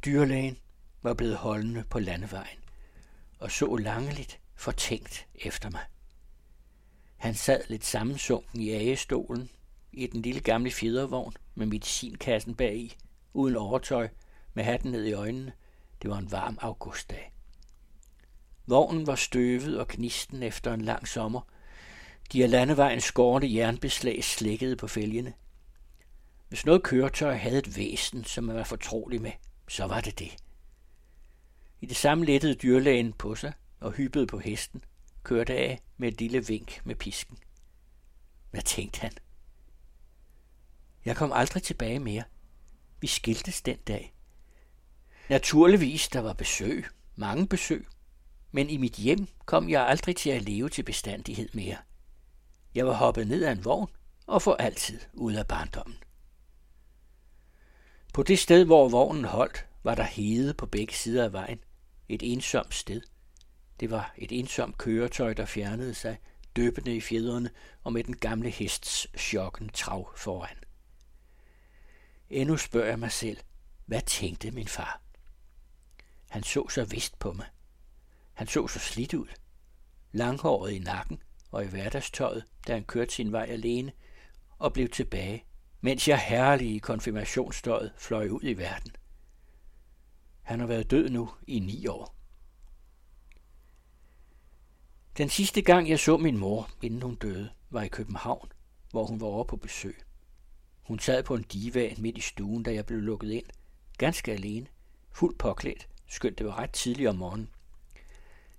dyrlægen, 0.05 0.59
var 1.03 1.15
blevet 1.15 1.37
holdende 1.37 1.85
på 1.91 1.99
landevejen 1.99 2.59
og 3.43 3.51
så 3.51 3.77
langeligt 3.77 4.41
fortænkt 4.55 5.27
efter 5.35 5.71
mig. 5.71 5.81
Han 7.23 7.35
sad 7.35 7.61
lidt 7.69 7.85
sammensunken 7.85 8.61
i 8.61 8.71
agestolen 8.71 9.51
i 9.93 10.07
den 10.07 10.23
lille 10.23 10.41
gamle 10.41 10.71
fjedervogn 10.71 11.35
med 11.55 11.67
medicinkassen 11.67 12.55
bagi, 12.55 12.97
uden 13.35 13.57
overtøj, 13.57 14.09
med 14.55 14.65
hatten 14.65 14.91
ned 14.93 15.05
i 15.05 15.13
øjnene. 15.13 15.53
Det 16.03 16.11
var 16.11 16.19
en 16.19 16.33
varm 16.33 16.59
augustdag. 16.61 17.33
Vognen 18.67 19.07
var 19.07 19.15
støvet 19.15 19.79
og 19.79 19.89
knisten 19.89 20.43
efter 20.43 20.75
en 20.75 20.83
lang 20.83 21.09
sommer. 21.09 21.41
De 22.33 22.43
af 22.43 22.51
landevejens 22.51 23.05
skårne 23.05 23.55
jernbeslag 23.55 24.25
slækkede 24.25 24.77
på 24.77 24.89
fælgene. 24.89 25.33
Hvis 26.49 26.67
noget 26.67 26.83
køretøj 26.83 27.35
havde 27.35 27.59
et 27.59 27.77
væsen, 27.77 28.25
som 28.25 28.45
man 28.45 28.57
var 28.57 28.65
fortrolig 28.65 29.23
med, 29.23 29.33
så 29.69 29.87
var 29.87 30.01
det 30.01 30.19
det. 30.19 30.37
I 31.81 31.87
det 31.87 31.97
samme 31.97 32.25
lettede 32.25 32.55
dyrlægen 32.55 33.13
på 33.13 33.35
sig 33.35 33.53
og 33.81 33.93
hyppede 33.93 34.27
på 34.27 34.39
hesten, 34.39 34.85
kørte 35.23 35.55
af 35.55 35.81
med 35.97 36.09
et 36.09 36.21
lille 36.21 36.47
vink 36.47 36.81
med 36.85 36.95
pisken. 36.95 37.39
Hvad 38.51 38.63
tænkte 38.63 39.01
han? 39.01 39.13
Jeg 41.05 41.17
kom 41.17 41.33
aldrig 41.33 41.63
tilbage 41.63 41.99
mere. 41.99 42.23
Vi 43.01 43.07
skiltes 43.07 43.63
den 43.63 43.77
dag. 43.77 44.15
Naturligvis, 45.29 46.09
der 46.09 46.21
var 46.21 46.33
besøg, 46.33 46.87
mange 47.17 47.49
besøg, 47.49 47.87
men 48.53 48.71
i 48.71 48.77
mit 48.77 48.95
hjem 48.95 49.29
kom 49.45 49.71
jeg 49.71 49.87
aldrig 49.87 50.17
til 50.17 50.31
at 50.31 50.43
leve 50.43 50.69
til 50.69 50.83
bestandighed 50.83 51.49
mere. 51.53 51.77
Jeg 52.75 52.87
var 52.87 52.95
hoppet 52.95 53.27
ned 53.27 53.45
af 53.45 53.53
en 53.53 53.65
vogn 53.65 53.91
og 54.27 54.43
for 54.43 54.55
altid 54.55 55.01
ud 55.13 55.33
af 55.33 55.47
barndommen. 55.47 55.97
På 58.15 58.23
det 58.23 58.39
sted, 58.39 58.65
hvor 58.65 58.89
vognen 58.89 59.25
holdt, 59.25 59.67
var 59.83 59.95
der 59.95 60.03
hede 60.03 60.55
på 60.55 60.67
begge 60.67 60.95
sider 60.95 61.25
af 61.25 61.33
vejen. 61.33 61.61
Et 62.09 62.33
ensomt 62.33 62.75
sted. 62.75 63.01
Det 63.83 63.91
var 63.91 64.15
et 64.17 64.33
ensomt 64.33 64.79
køretøj, 64.79 65.35
der 65.35 65.47
fjernede 65.47 65.95
sig, 65.95 66.19
døbende 66.57 66.97
i 66.97 67.01
fjederne 67.01 67.51
og 67.83 67.93
med 67.93 68.05
den 68.05 68.17
gamle 68.17 68.51
hests 68.51 69.07
chokken 69.19 69.69
trav 69.69 70.17
foran. 70.17 70.57
Endnu 72.31 72.57
spørger 72.57 72.89
jeg 72.89 72.99
mig 72.99 73.13
selv, 73.13 73.39
hvad 73.87 74.01
tænkte 74.01 74.51
min 74.51 74.69
far? 74.69 75.01
Han 76.31 76.43
så 76.43 76.69
så 76.69 76.85
vist 76.85 77.19
på 77.19 77.33
mig. 77.33 77.47
Han 78.33 78.47
så 78.47 78.69
så 78.69 78.79
slidt 78.79 79.15
ud. 79.15 79.29
Langhåret 80.13 80.73
i 80.73 80.79
nakken 80.79 81.23
og 81.51 81.65
i 81.65 81.69
hverdagstøjet, 81.69 82.45
da 82.67 82.73
han 82.73 82.85
kørte 82.85 83.15
sin 83.15 83.33
vej 83.33 83.47
alene 83.49 83.93
og 84.59 84.73
blev 84.73 84.89
tilbage, 84.89 85.45
mens 85.81 86.09
jeg 86.09 86.19
herlige 86.19 86.81
konfirmationsstøjet 86.81 87.93
fløj 87.99 88.29
ud 88.29 88.43
i 88.43 88.53
verden. 88.53 88.93
Han 90.43 90.61
har 90.61 90.67
været 90.67 90.91
død 90.91 91.11
nu 91.11 91.31
i 91.47 91.59
ni 91.59 91.87
år. 91.87 92.22
Den 95.19 95.29
sidste 95.29 95.63
gang, 95.63 95.89
jeg 95.89 95.99
så 95.99 96.17
min 96.17 96.39
mor, 96.39 96.71
inden 96.83 97.03
hun 97.03 97.15
døde, 97.15 97.51
var 97.71 97.83
i 97.83 97.89
København, 97.89 98.53
hvor 98.91 99.05
hun 99.05 99.21
var 99.21 99.27
over 99.27 99.45
på 99.45 99.57
besøg. 99.57 100.03
Hun 100.83 100.99
sad 100.99 101.23
på 101.23 101.35
en 101.35 101.43
divan 101.43 101.97
midt 101.99 102.19
i 102.19 102.21
stuen, 102.21 102.63
da 102.63 102.75
jeg 102.75 102.87
blev 102.87 102.99
lukket 102.99 103.31
ind. 103.31 103.45
Ganske 103.99 104.33
alene. 104.33 104.67
Fuldt 105.11 105.39
påklædt, 105.39 105.89
skønt 106.09 106.39
det 106.39 106.47
var 106.47 106.59
ret 106.59 106.71
tidligt 106.71 107.09
om 107.09 107.17
morgenen. 107.17 107.49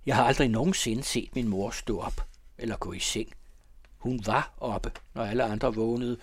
Jeg 0.06 0.16
har 0.16 0.24
aldrig 0.24 0.48
nogensinde 0.48 1.02
set 1.02 1.34
min 1.34 1.48
mor 1.48 1.70
stå 1.70 2.00
op 2.00 2.20
eller 2.58 2.76
gå 2.76 2.92
i 2.92 2.98
seng. 2.98 3.32
Hun 3.98 4.26
var 4.26 4.54
oppe, 4.56 4.92
når 5.14 5.24
alle 5.24 5.44
andre 5.44 5.74
vågnede, 5.74 6.18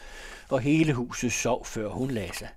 og 0.49 0.59
hele 0.59 0.93
huset 0.93 1.31
sov, 1.33 1.65
før 1.65 1.89
hun 1.89 2.11
lagde 2.11 2.37
sig. 2.37 2.49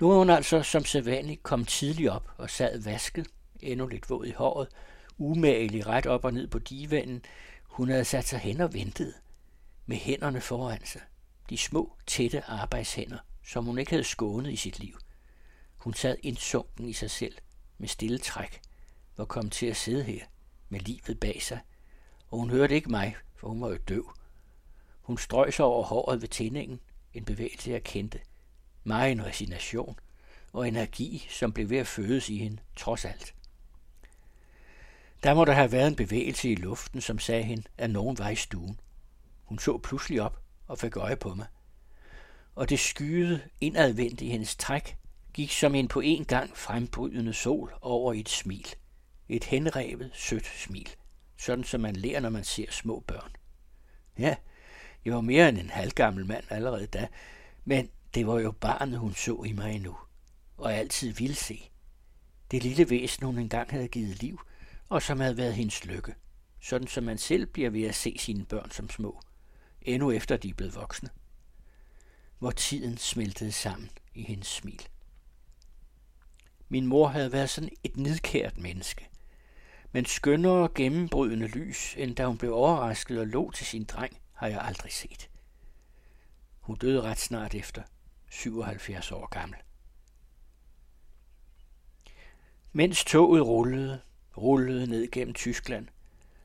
Nu 0.00 0.10
er 0.10 0.18
hun 0.18 0.30
altså 0.30 0.62
som 0.62 0.84
sædvanligt 0.84 1.42
kom 1.42 1.64
tidligt 1.64 2.10
op 2.10 2.30
og 2.36 2.50
sad 2.50 2.82
vasket, 2.82 3.26
endnu 3.60 3.86
lidt 3.86 4.10
våd 4.10 4.26
i 4.26 4.32
håret, 4.32 4.68
umagelig 5.18 5.86
ret 5.86 6.06
op 6.06 6.24
og 6.24 6.34
ned 6.34 6.46
på 6.48 6.58
divanen. 6.58 7.24
Hun 7.62 7.88
havde 7.88 8.04
sat 8.04 8.24
sig 8.24 8.38
hen 8.38 8.60
og 8.60 8.74
ventet, 8.74 9.14
med 9.86 9.96
hænderne 9.96 10.40
foran 10.40 10.84
sig. 10.84 11.00
De 11.50 11.58
små, 11.58 11.96
tætte 12.06 12.44
arbejdshænder, 12.44 13.18
som 13.44 13.64
hun 13.64 13.78
ikke 13.78 13.90
havde 13.90 14.04
skånet 14.04 14.52
i 14.52 14.56
sit 14.56 14.78
liv. 14.78 14.98
Hun 15.76 15.94
sad 15.94 16.16
indsunken 16.22 16.88
i 16.88 16.92
sig 16.92 17.10
selv, 17.10 17.34
med 17.78 17.88
stille 17.88 18.18
træk, 18.18 18.60
var 19.16 19.24
kommet 19.24 19.52
til 19.52 19.66
at 19.66 19.76
sidde 19.76 20.04
her, 20.04 20.24
med 20.68 20.80
livet 20.80 21.20
bag 21.20 21.42
sig, 21.42 21.60
og 22.28 22.38
hun 22.38 22.50
hørte 22.50 22.74
ikke 22.74 22.90
mig, 22.90 23.16
for 23.36 23.48
hun 23.48 23.60
var 23.60 23.68
jo 23.68 23.78
døv. 23.88 24.12
Hun 25.02 25.18
strøg 25.18 25.54
sig 25.54 25.64
over 25.64 25.84
håret 25.84 26.22
ved 26.22 26.28
tændingen, 26.28 26.80
en 27.14 27.24
bevægelse 27.24 27.70
jeg 27.70 27.84
kendte. 27.84 28.20
Mig 28.84 29.12
en 29.12 29.24
resignation 29.24 29.98
og 30.52 30.68
energi, 30.68 31.26
som 31.30 31.52
blev 31.52 31.70
ved 31.70 31.78
at 31.78 31.86
fødes 31.86 32.28
i 32.28 32.38
hende, 32.38 32.58
trods 32.76 33.04
alt. 33.04 33.34
Der 35.22 35.34
må 35.34 35.44
der 35.44 35.52
have 35.52 35.72
været 35.72 35.88
en 35.88 35.96
bevægelse 35.96 36.50
i 36.50 36.54
luften, 36.54 37.00
som 37.00 37.18
sagde 37.18 37.42
hende, 37.42 37.62
at 37.78 37.90
nogen 37.90 38.18
var 38.18 38.28
i 38.28 38.36
stuen. 38.36 38.80
Hun 39.44 39.58
så 39.58 39.78
pludselig 39.78 40.22
op 40.22 40.40
og 40.66 40.78
fik 40.78 40.96
øje 40.96 41.16
på 41.16 41.34
mig. 41.34 41.46
Og 42.54 42.68
det 42.68 42.80
skyede 42.80 43.40
indadvendt 43.60 44.20
i 44.20 44.28
hendes 44.28 44.56
træk, 44.56 44.96
gik 45.34 45.52
som 45.52 45.74
en 45.74 45.88
på 45.88 46.00
en 46.00 46.24
gang 46.24 46.56
frembrydende 46.56 47.32
sol 47.32 47.74
over 47.80 48.12
i 48.12 48.20
et 48.20 48.28
smil. 48.28 48.66
Et 49.28 49.44
henrevet, 49.44 50.10
sødt 50.14 50.46
smil. 50.46 50.88
Sådan 51.36 51.64
som 51.64 51.80
man 51.80 51.96
lærer, 51.96 52.20
når 52.20 52.30
man 52.30 52.44
ser 52.44 52.70
små 52.70 53.04
børn. 53.06 53.30
Ja, 54.18 54.36
jeg 55.04 55.14
var 55.14 55.20
mere 55.20 55.48
end 55.48 55.58
en 55.58 55.70
halvgammel 55.70 56.26
mand 56.26 56.44
allerede 56.50 56.86
da, 56.86 57.08
men 57.64 57.88
det 58.14 58.26
var 58.26 58.38
jo 58.40 58.50
barnet, 58.50 58.98
hun 58.98 59.14
så 59.14 59.42
i 59.46 59.52
mig 59.52 59.74
endnu, 59.74 59.96
og 60.56 60.74
altid 60.74 61.12
ville 61.12 61.36
se. 61.36 61.70
Det 62.50 62.62
lille 62.62 62.90
væsen, 62.90 63.26
hun 63.26 63.38
engang 63.38 63.70
havde 63.70 63.88
givet 63.88 64.22
liv, 64.22 64.40
og 64.88 65.02
som 65.02 65.20
havde 65.20 65.36
været 65.36 65.54
hendes 65.54 65.84
lykke. 65.84 66.14
Sådan 66.60 66.88
som 66.88 67.04
man 67.04 67.18
selv 67.18 67.46
bliver 67.46 67.70
ved 67.70 67.82
at 67.82 67.94
se 67.94 68.16
sine 68.18 68.44
børn 68.44 68.70
som 68.70 68.90
små, 68.90 69.20
endnu 69.82 70.10
efter 70.10 70.36
de 70.36 70.48
er 70.48 70.54
blevet 70.54 70.74
voksne. 70.74 71.10
Hvor 72.38 72.50
tiden 72.50 72.98
smeltede 72.98 73.52
sammen 73.52 73.90
i 74.14 74.22
hendes 74.22 74.48
smil. 74.48 74.88
Min 76.68 76.86
mor 76.86 77.08
havde 77.08 77.32
været 77.32 77.50
sådan 77.50 77.70
et 77.84 77.96
nidkært 77.96 78.58
menneske, 78.58 79.08
men 79.92 80.04
skønnere 80.04 80.68
gennembrydende 80.74 81.46
lys, 81.46 81.94
end 81.96 82.16
da 82.16 82.26
hun 82.26 82.38
blev 82.38 82.54
overrasket 82.54 83.20
og 83.20 83.26
lå 83.26 83.50
til 83.50 83.66
sin 83.66 83.84
dreng, 83.84 84.20
har 84.32 84.46
jeg 84.46 84.60
aldrig 84.60 84.92
set. 84.92 85.30
Hun 86.60 86.76
døde 86.76 87.02
ret 87.02 87.18
snart 87.18 87.54
efter, 87.54 87.82
77 88.30 89.12
år 89.12 89.26
gammel. 89.26 89.58
Mens 92.72 93.04
toget 93.04 93.46
rullede, 93.46 94.00
rullede 94.38 94.86
ned 94.86 95.10
gennem 95.10 95.34
Tyskland, 95.34 95.88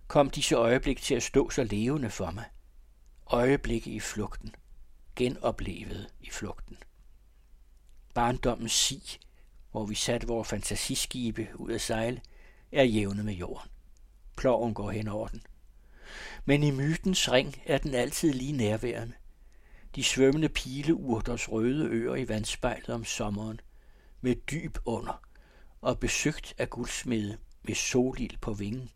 kom 0.08 0.30
disse 0.30 0.56
øjeblik 0.56 1.02
til 1.02 1.16
at 1.16 1.24
stå 1.24 1.50
så 1.50 1.64
levende 1.64 2.10
for 2.10 2.32
mig. 2.32 2.46
Øjeblikke 3.28 3.90
i 3.90 4.00
flugten, 4.00 4.56
genoplevet 5.16 6.08
i 6.22 6.30
flugten. 6.30 6.78
Barndommens 8.14 8.72
si, 8.72 9.20
hvor 9.72 9.86
vi 9.86 9.96
satte 9.96 10.28
vores 10.28 10.48
fantasiskibe 10.48 11.48
ud 11.56 11.72
af 11.72 11.82
sejle, 11.82 12.22
er 12.72 12.84
jævne 12.84 13.24
med 13.24 13.34
jorden. 13.34 13.70
Ploven 14.38 14.74
går 14.74 14.92
hen 14.92 15.08
over 15.08 15.28
den. 15.28 15.42
Men 16.46 16.64
i 16.64 16.72
mytens 16.72 17.32
ring 17.32 17.62
er 17.66 17.78
den 17.78 17.94
altid 17.94 18.34
lige 18.34 18.52
nærværende. 18.54 19.14
De 19.96 20.04
svømmende 20.04 20.50
pileurters 20.50 21.52
røde 21.52 21.86
øer 21.86 22.16
i 22.16 22.30
vandspejlet 22.30 22.90
om 22.90 23.06
sommeren, 23.06 23.60
med 24.22 24.36
dyb 24.36 24.78
under 24.86 25.22
og 25.82 26.00
besøgt 26.00 26.54
af 26.58 26.70
guldsmede 26.70 27.38
med 27.64 27.76
solild 27.76 28.38
på 28.42 28.54
vingen. 28.54 28.90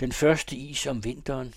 Den 0.00 0.12
første 0.12 0.56
is 0.56 0.86
om 0.86 1.04
vinteren, 1.04 1.54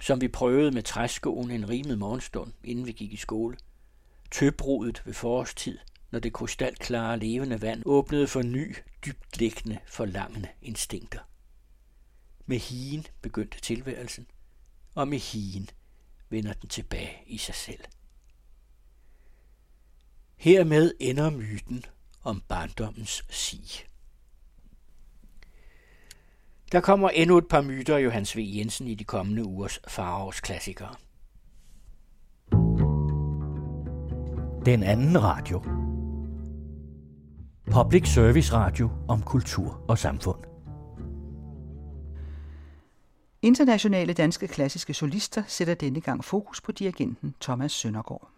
som 0.00 0.20
vi 0.20 0.28
prøvede 0.28 0.70
med 0.70 0.82
træskoen 0.82 1.50
en 1.50 1.68
rimet 1.68 1.98
morgenstund, 1.98 2.52
inden 2.64 2.86
vi 2.86 2.92
gik 2.92 3.12
i 3.12 3.16
skole. 3.16 3.56
Tøbrudet 4.30 5.02
ved 5.06 5.14
forårstid, 5.14 5.78
når 6.10 6.18
det 6.18 6.32
krystalklare 6.32 7.18
levende 7.18 7.62
vand 7.62 7.82
åbnede 7.86 8.26
for 8.26 8.42
ny, 8.42 8.76
dybtliggende, 9.06 9.78
forlangende 9.86 10.48
instinkter. 10.62 11.20
Med 12.46 12.58
hien 12.58 13.06
begyndte 13.22 13.60
tilværelsen, 13.60 14.26
og 14.94 15.08
med 15.08 15.18
hien 15.18 15.70
vender 16.28 16.52
den 16.52 16.68
tilbage 16.68 17.22
i 17.26 17.38
sig 17.38 17.54
selv. 17.54 17.80
Hermed 20.36 20.94
ender 21.00 21.30
myten 21.30 21.84
om 22.22 22.42
barndommens 22.48 23.24
sig. 23.30 23.86
Der 26.74 26.80
kommer 26.80 27.08
endnu 27.08 27.38
et 27.38 27.48
par 27.48 27.62
myter 27.62 27.96
af 27.96 28.04
Johannes 28.04 28.36
V. 28.36 28.40
Jensen 28.40 28.86
i 28.86 28.94
de 28.94 29.04
kommende 29.04 29.44
ugers 29.44 29.80
Farovs 29.88 30.40
klassikere. 30.40 30.94
Den 34.66 34.82
anden 34.82 35.22
radio. 35.22 35.62
Public 37.72 38.08
Service 38.08 38.52
Radio 38.52 38.90
om 39.08 39.22
kultur 39.22 39.84
og 39.88 39.98
samfund. 39.98 40.38
Internationale 43.42 44.12
danske 44.12 44.48
klassiske 44.48 44.94
solister 44.94 45.42
sætter 45.46 45.74
denne 45.74 46.00
gang 46.00 46.24
fokus 46.24 46.60
på 46.60 46.72
dirigenten 46.72 47.34
Thomas 47.40 47.72
Søndergaard. 47.72 48.33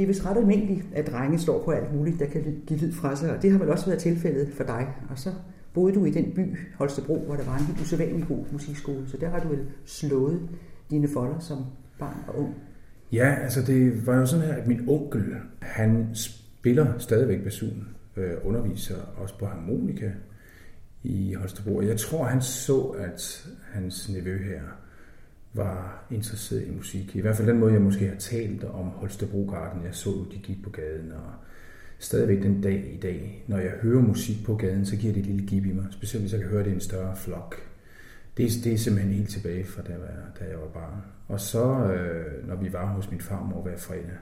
Det 0.00 0.04
er 0.04 0.08
vist 0.08 0.26
ret 0.26 0.36
almindeligt, 0.36 0.86
at 0.94 1.06
drenge 1.06 1.38
står 1.38 1.64
på 1.64 1.70
alt 1.70 1.94
muligt, 1.94 2.20
der 2.20 2.26
kan 2.26 2.62
give 2.66 2.78
lyd 2.78 2.92
fra 2.92 3.16
sig, 3.16 3.36
og 3.36 3.42
det 3.42 3.52
har 3.52 3.58
vel 3.58 3.68
også 3.68 3.86
været 3.86 3.98
tilfældet 3.98 4.48
for 4.52 4.64
dig. 4.64 4.86
Og 5.10 5.18
så 5.18 5.30
boede 5.74 5.94
du 5.94 6.04
i 6.04 6.10
den 6.10 6.32
by, 6.34 6.58
Holstebro, 6.74 7.18
hvor 7.18 7.36
der 7.36 7.44
var 7.44 7.58
en 7.58 7.64
helt 7.64 7.80
usædvanlig 7.80 8.28
god 8.28 8.44
musikskole, 8.52 9.08
så 9.08 9.16
der 9.16 9.28
har 9.28 9.40
du 9.40 9.48
vel 9.48 9.66
slået 9.84 10.48
dine 10.90 11.08
folder 11.08 11.38
som 11.38 11.64
barn 11.98 12.16
og 12.28 12.38
ung. 12.38 12.54
Ja, 13.12 13.34
altså 13.42 13.62
det 13.62 14.06
var 14.06 14.16
jo 14.16 14.26
sådan 14.26 14.46
her, 14.46 14.54
at 14.54 14.66
min 14.66 14.88
onkel, 14.88 15.24
han 15.60 16.08
spiller 16.14 16.98
stadigvæk 16.98 17.44
basun, 17.44 17.88
øh, 18.16 18.32
underviser 18.44 18.96
også 19.16 19.38
på 19.38 19.46
harmonika 19.46 20.10
i 21.02 21.34
Holstebro. 21.34 21.80
Jeg 21.80 21.96
tror, 21.96 22.24
han 22.24 22.42
så, 22.42 22.80
at 22.80 23.48
hans 23.72 24.10
nevø 24.12 24.38
her 24.38 24.60
var 25.54 26.04
interesseret 26.10 26.66
i 26.66 26.70
musik. 26.70 27.16
I 27.16 27.20
hvert 27.20 27.36
fald 27.36 27.48
den 27.48 27.58
måde, 27.58 27.72
jeg 27.72 27.82
måske 27.82 28.08
har 28.08 28.16
talt 28.16 28.64
om 28.64 28.84
Holstebro 28.86 29.46
Garden. 29.50 29.84
Jeg 29.84 29.94
så, 29.94 30.10
de 30.32 30.38
gik 30.38 30.62
på 30.64 30.70
gaden, 30.70 31.12
og 31.12 31.32
stadigvæk 31.98 32.42
den 32.42 32.60
dag 32.62 32.90
i 32.94 33.00
dag, 33.00 33.44
når 33.48 33.58
jeg 33.58 33.70
hører 33.70 34.00
musik 34.02 34.36
på 34.46 34.56
gaden, 34.56 34.86
så 34.86 34.96
giver 34.96 35.12
det 35.12 35.20
et 35.20 35.26
lille 35.26 35.46
gib 35.46 35.66
i 35.66 35.72
mig. 35.72 35.86
Specielt 35.90 36.22
hvis 36.22 36.32
jeg 36.32 36.40
kan 36.40 36.50
høre 36.50 36.64
det 36.64 36.70
i 36.70 36.74
en 36.74 36.80
større 36.80 37.16
flok. 37.16 37.56
Det, 38.36 38.44
er- 38.44 38.62
det 38.64 38.72
er 38.72 38.76
simpelthen 38.78 39.14
helt 39.14 39.28
tilbage 39.30 39.64
fra 39.64 39.82
da 39.82 39.92
jeg 39.92 40.00
var, 40.00 40.06
da 40.40 40.44
jeg 40.50 40.58
var 40.58 40.68
barn. 40.68 41.02
Og 41.28 41.40
så, 41.40 41.64
øh, 41.92 42.48
når 42.48 42.56
vi 42.56 42.72
var 42.72 42.86
hos 42.86 43.10
min 43.10 43.20
farmor 43.20 43.62
hver 43.62 43.76
fredag, 43.76 44.16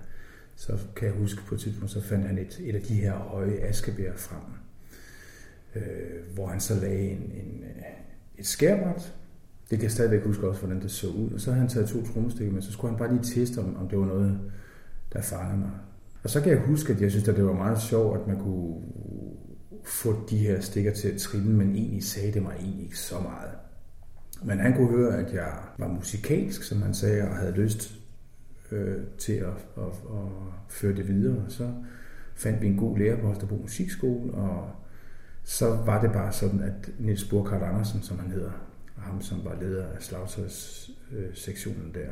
så 0.56 0.78
kan 0.96 1.08
jeg 1.08 1.14
huske 1.16 1.42
på 1.46 1.54
et 1.54 1.60
tidspunkt, 1.60 1.90
så 1.90 2.00
fandt 2.02 2.26
han 2.26 2.38
et, 2.38 2.60
et 2.64 2.74
af 2.74 2.80
de 2.82 2.94
her 2.94 3.12
høje 3.12 3.52
askebær 3.60 4.12
frem, 4.16 4.42
øh, 5.74 6.34
hvor 6.34 6.46
han 6.46 6.60
så 6.60 6.74
lagde 6.80 7.08
en, 7.10 7.18
en, 7.18 7.64
øh, 7.64 7.82
et 8.38 8.46
skærbræt. 8.46 9.14
Det 9.70 9.78
kan 9.78 9.82
jeg 9.82 9.90
stadigvæk 9.90 10.24
huske 10.24 10.48
også, 10.48 10.60
hvordan 10.60 10.82
det 10.82 10.90
så 10.90 11.08
ud. 11.08 11.30
Og 11.30 11.40
så 11.40 11.50
havde 11.50 11.60
han 11.60 11.68
taget 11.68 11.88
to 11.88 12.06
trommestikker 12.06 12.52
med, 12.52 12.62
så 12.62 12.72
skulle 12.72 12.90
han 12.90 12.98
bare 12.98 13.12
lige 13.12 13.24
teste, 13.24 13.58
om, 13.58 13.76
om 13.76 13.88
det 13.88 13.98
var 13.98 14.06
noget, 14.06 14.40
der 15.12 15.22
fangede 15.22 15.58
mig. 15.58 15.70
Og 16.22 16.30
så 16.30 16.40
kan 16.40 16.52
jeg 16.52 16.60
huske, 16.60 16.92
at 16.92 17.00
jeg 17.00 17.10
synes, 17.10 17.28
at 17.28 17.36
det 17.36 17.44
var 17.44 17.52
meget 17.52 17.80
sjovt, 17.80 18.20
at 18.20 18.26
man 18.26 18.38
kunne 18.38 18.82
få 19.84 20.26
de 20.30 20.38
her 20.38 20.60
stikker 20.60 20.92
til 20.92 21.08
at 21.08 21.20
trille, 21.20 21.50
men 21.50 21.76
egentlig 21.76 22.04
sagde 22.04 22.32
det 22.32 22.42
mig 22.42 22.54
egentlig 22.58 22.84
ikke 22.84 22.98
så 22.98 23.20
meget. 23.20 23.50
Men 24.44 24.58
han 24.58 24.76
kunne 24.76 24.88
høre, 24.88 25.16
at 25.16 25.34
jeg 25.34 25.52
var 25.78 25.88
musikalsk, 25.88 26.62
som 26.62 26.82
han 26.82 26.94
sagde, 26.94 27.22
og 27.22 27.36
havde 27.36 27.52
lyst 27.52 27.94
øh, 28.72 28.96
til 29.18 29.32
at, 29.32 29.66
at, 29.76 29.82
at 29.86 30.28
føre 30.68 30.96
det 30.96 31.08
videre. 31.08 31.44
Så 31.48 31.72
fandt 32.34 32.62
vi 32.62 32.66
en 32.66 32.76
god 32.76 32.98
lærer 32.98 33.20
på 33.20 33.26
Holstebro 33.26 33.56
Musikskole, 33.56 34.34
og 34.34 34.70
så 35.44 35.76
var 35.86 36.00
det 36.00 36.12
bare 36.12 36.32
sådan, 36.32 36.60
at 36.60 36.90
Niels 36.98 37.24
Burkhardt 37.24 37.64
Andersen, 37.64 38.02
som 38.02 38.18
han 38.18 38.30
hedder, 38.30 38.67
ham 39.00 39.22
som 39.22 39.44
var 39.44 39.56
leder 39.60 39.86
af 39.86 40.02
slagtøjssektionen 40.02 41.94
der, 41.94 42.10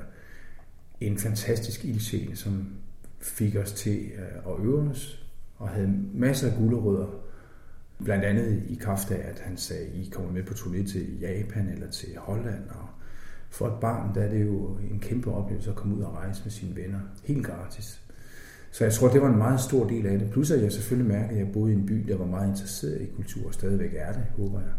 en 1.01 1.19
fantastisk 1.19 1.85
ildsjæl, 1.85 2.37
som 2.37 2.69
fik 3.21 3.57
os 3.57 3.73
til 3.73 4.11
at 4.47 4.65
øve 4.65 4.91
os, 4.91 5.27
og 5.57 5.69
havde 5.69 6.03
masser 6.15 6.51
af 6.51 6.57
gulerødder, 6.59 7.07
blandt 8.05 8.25
andet 8.25 8.63
i 8.69 8.75
kraft 8.75 9.11
af, 9.11 9.29
at 9.31 9.39
han 9.39 9.57
sagde, 9.57 9.87
I 9.87 10.11
kommer 10.13 10.33
med 10.33 10.43
på 10.43 10.55
turné 10.55 10.93
til 10.93 11.21
Japan 11.21 11.69
eller 11.69 11.91
til 11.91 12.09
Holland, 12.19 12.69
og 12.69 12.89
for 13.51 13.67
et 13.67 13.81
barn, 13.81 14.15
der 14.15 14.23
er 14.23 14.31
det 14.31 14.47
jo 14.47 14.79
en 14.91 15.01
kæmpe 15.01 15.31
oplevelse 15.31 15.71
at 15.71 15.77
komme 15.77 15.97
ud 15.97 16.03
og 16.03 16.15
rejse 16.15 16.43
med 16.45 16.51
sine 16.53 16.77
venner, 16.77 17.01
helt 17.25 17.47
gratis. 17.47 18.03
Så 18.71 18.85
jeg 18.85 18.93
tror, 18.93 19.09
det 19.09 19.23
var 19.23 19.31
en 19.31 19.39
meget 19.39 19.61
stor 19.61 19.89
del 19.89 20.07
af 20.07 20.19
det. 20.19 20.31
Plus 20.31 20.51
at 20.51 20.63
jeg 20.63 20.73
selvfølgelig 20.73 21.13
mærkede, 21.13 21.41
at 21.41 21.47
jeg 21.47 21.53
boede 21.53 21.73
i 21.73 21.77
en 21.77 21.87
by, 21.87 21.95
der 22.09 22.17
var 22.17 22.27
meget 22.27 22.49
interesseret 22.49 23.01
i 23.01 23.07
kultur, 23.17 23.47
og 23.47 23.55
stadigvæk 23.55 23.95
er 23.97 24.13
det, 24.13 24.23
håber 24.37 24.61
jeg. 24.61 24.73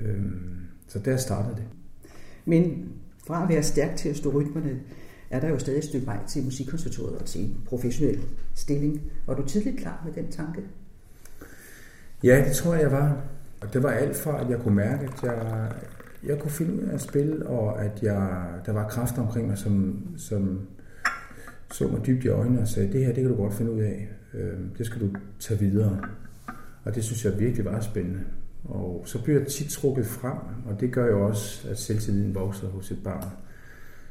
Øhm, 0.00 0.67
så 0.88 0.98
der 0.98 1.16
startede 1.16 1.56
det. 1.56 1.64
Men 2.44 2.88
fra 3.26 3.42
at 3.42 3.48
være 3.48 3.62
stærk 3.62 3.96
til 3.96 4.08
at 4.08 4.16
stå 4.16 4.30
rytmerne, 4.30 4.80
er 5.30 5.40
der 5.40 5.48
jo 5.48 5.58
stadig 5.58 5.78
et 5.78 5.84
stykke 5.84 6.06
vej 6.06 6.18
til 6.28 6.44
musikkonservatoriet 6.44 7.18
og 7.18 7.24
til 7.24 7.40
en 7.40 7.56
professionel 7.66 8.20
stilling. 8.54 9.00
Var 9.26 9.34
du 9.34 9.46
tidligt 9.46 9.78
klar 9.78 10.02
med 10.04 10.22
den 10.22 10.32
tanke? 10.32 10.60
Ja, 12.24 12.44
det 12.48 12.56
tror 12.56 12.74
jeg, 12.74 12.82
jeg 12.82 12.92
var. 12.92 13.24
Og 13.60 13.72
det 13.72 13.82
var 13.82 13.90
alt 13.90 14.16
fra, 14.16 14.44
at 14.44 14.50
jeg 14.50 14.58
kunne 14.58 14.74
mærke, 14.74 15.04
at 15.04 15.22
jeg, 15.22 15.72
jeg 16.26 16.38
kunne 16.38 16.50
finde 16.50 16.74
ud 16.74 16.78
af 16.88 16.94
at 16.94 17.00
spille, 17.00 17.46
og 17.46 17.84
at 17.84 18.02
jeg, 18.02 18.44
der 18.66 18.72
var 18.72 18.88
kræfter 18.88 19.22
omkring 19.22 19.46
mig, 19.48 19.58
som, 19.58 20.06
som 20.16 20.60
så 21.72 21.88
mig 21.88 22.06
dybt 22.06 22.24
i 22.24 22.28
øjnene 22.28 22.60
og 22.60 22.68
sagde, 22.68 22.92
det 22.92 23.00
her, 23.00 23.12
det 23.12 23.22
kan 23.22 23.30
du 23.30 23.36
godt 23.36 23.54
finde 23.54 23.72
ud 23.72 23.80
af. 23.80 24.08
Øh, 24.34 24.58
Det 24.78 24.86
skal 24.86 25.00
du 25.00 25.08
tage 25.40 25.60
videre. 25.60 26.00
Og 26.84 26.94
det 26.94 27.04
synes 27.04 27.24
jeg 27.24 27.38
virkelig 27.38 27.64
var 27.64 27.80
spændende. 27.80 28.20
Og 28.64 29.02
så 29.06 29.22
bliver 29.22 29.38
jeg 29.38 29.48
tit 29.48 29.70
trukket 29.70 30.06
frem, 30.06 30.38
og 30.66 30.80
det 30.80 30.92
gør 30.92 31.06
jo 31.06 31.26
også, 31.26 31.68
at 31.68 31.78
selvtilliden 31.78 32.34
vokser 32.34 32.68
hos 32.68 32.90
et 32.90 33.02
barn. 33.04 33.30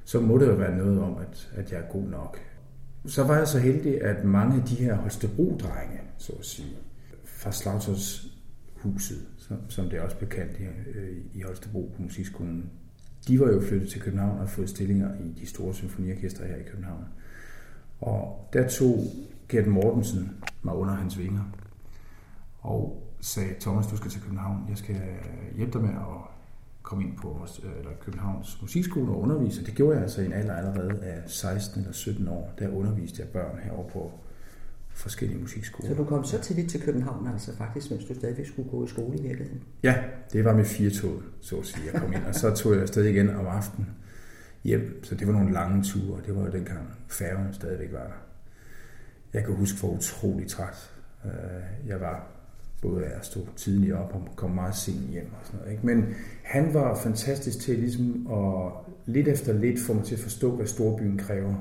Så 0.06 0.19
må 0.19 0.38
det 0.38 0.47
jo 0.47 0.53
være 0.53 0.78
noget 0.78 1.01
om, 1.01 1.17
at, 1.17 1.51
at 1.56 1.72
jeg 1.72 1.80
er 1.80 1.92
god 1.92 2.03
nok. 2.03 2.40
Så 3.06 3.24
var 3.24 3.38
jeg 3.38 3.47
så 3.47 3.60
heldig, 3.60 4.01
at 4.01 4.26
mange 4.26 4.62
af 4.62 4.67
de 4.67 4.76
her 4.76 4.96
Holstebro-drenge, 4.96 6.01
så 6.17 6.33
at 6.40 6.46
sige, 6.46 6.78
fra 7.24 7.51
Slagtøjshuset, 7.51 9.28
som, 9.38 9.58
som 9.69 9.90
det 9.90 9.99
er 9.99 10.01
også 10.01 10.17
bekendt 10.17 10.58
her 10.58 10.69
i, 10.69 10.97
øh, 10.97 11.17
i 11.33 11.42
Holstebro 11.42 11.92
på 11.96 12.01
musikskolen, 12.01 12.69
de 13.28 13.40
var 13.40 13.47
jo 13.51 13.62
flyttet 13.62 13.90
til 13.90 14.01
København 14.01 14.40
og 14.40 14.49
fået 14.49 14.69
stillinger 14.69 15.10
i 15.19 15.40
de 15.40 15.46
store 15.46 15.74
symfoniorkestre 15.74 16.46
her 16.46 16.56
i 16.56 16.63
København. 16.63 17.03
Og 18.01 18.49
der 18.53 18.67
tog 18.67 19.06
Gert 19.49 19.67
Mortensen 19.67 20.31
mig 20.63 20.76
under 20.76 20.94
hans 20.94 21.17
vinger 21.17 21.44
og 22.60 23.07
sagde, 23.22 23.56
Thomas, 23.60 23.88
du 23.88 23.98
skal 23.98 24.12
til 24.12 24.22
København. 24.22 24.66
Jeg 24.69 24.78
skal 24.78 25.01
hjælpe 25.56 25.74
dig 25.74 25.82
med 25.82 25.90
at 25.90 26.38
komme 26.88 27.03
ind 27.03 27.17
på 27.17 27.28
vores, 27.40 27.62
øh, 27.64 27.80
eller 27.80 27.92
Københavns 28.01 28.58
musikskole 28.62 29.12
og 29.12 29.19
undervise. 29.19 29.66
Det 29.66 29.76
gjorde 29.76 29.94
jeg 29.94 30.03
altså 30.03 30.22
i 30.22 30.26
en 30.26 30.33
alder 30.33 30.56
allerede 30.56 31.03
af 31.03 31.30
16 31.30 31.82
eller 31.82 31.94
17 31.94 32.28
år. 32.28 32.53
Der 32.60 32.69
underviste 32.69 33.22
jeg 33.22 33.30
børn 33.30 33.60
herovre 33.64 33.90
på 33.90 34.12
forskellige 34.90 35.40
musikskoler. 35.40 35.90
Så 35.90 35.96
du 35.96 36.03
kom 36.03 36.24
så 36.24 36.42
tidligt 36.42 36.69
til 36.69 36.82
København, 36.82 37.28
altså 37.28 37.56
faktisk, 37.56 37.92
mens 37.92 38.06
du 38.06 38.16
stadigvæk 38.16 38.46
skulle 38.48 38.69
gå 38.69 38.85
i 38.85 38.88
skole 38.88 39.17
i 39.17 39.22
virkeligheden? 39.22 39.64
Ja, 39.83 40.03
det 40.33 40.46
var 40.46 40.56
med 40.56 40.66
fire 40.66 40.90
tog, 40.90 41.22
så 41.42 41.56
at 41.56 41.66
sige. 41.66 41.92
Jeg 41.94 42.01
kom 42.01 42.14
ind, 42.14 42.24
og 42.24 42.35
så 42.35 42.56
tog 42.56 42.74
jeg 42.74 42.82
afsted 42.82 43.06
igen 43.06 43.30
om 43.30 43.48
aftenen 43.48 43.90
hjem. 44.64 45.03
Så 45.03 45.16
det 45.16 45.28
var 45.28 45.33
nogle 45.33 45.53
lange 45.53 45.83
ture. 45.83 46.22
Det 46.26 46.35
var 46.35 46.42
jo 46.46 46.51
dengang 46.51 46.94
færgen 47.08 47.53
stadigvæk 47.53 47.92
var 47.92 48.03
der. 48.03 48.22
Jeg 49.33 49.46
kan 49.46 49.56
huske, 49.56 49.80
hvor 49.80 49.90
utrolig 49.90 50.48
træt 50.48 50.92
øh, 51.26 51.88
jeg 51.88 52.01
var. 52.01 52.37
Både 52.81 53.06
af 53.06 53.19
at 53.19 53.26
stå 53.26 53.40
tidligt 53.56 53.93
op 53.93 54.11
og 54.13 54.35
komme 54.35 54.56
meget 54.56 54.76
sent 54.76 55.10
hjem 55.11 55.26
og 55.40 55.45
sådan 55.45 55.60
noget. 55.60 55.72
Ikke? 55.72 55.85
Men 55.85 56.06
han 56.43 56.74
var 56.74 56.95
fantastisk 56.95 57.60
til 57.60 57.79
ligesom 57.79 58.27
at 58.31 58.72
lidt 59.06 59.27
efter 59.27 59.53
lidt 59.53 59.79
få 59.79 59.93
mig 59.93 60.03
til 60.03 60.15
at 60.15 60.22
forstå, 60.22 60.56
hvad 60.56 60.65
storbyen 60.65 61.17
kræver. 61.17 61.56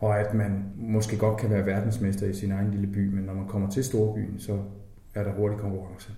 Og 0.00 0.20
at 0.20 0.34
man 0.34 0.64
måske 0.76 1.16
godt 1.16 1.40
kan 1.40 1.50
være 1.50 1.66
verdensmester 1.66 2.26
i 2.26 2.34
sin 2.34 2.52
egen 2.52 2.70
lille 2.70 2.86
by, 2.86 3.08
men 3.08 3.24
når 3.24 3.34
man 3.34 3.48
kommer 3.48 3.70
til 3.70 3.84
storbyen, 3.84 4.38
så 4.38 4.62
er 5.14 5.22
der 5.22 5.32
hurtig 5.32 5.58
konkurrence. 5.58 6.12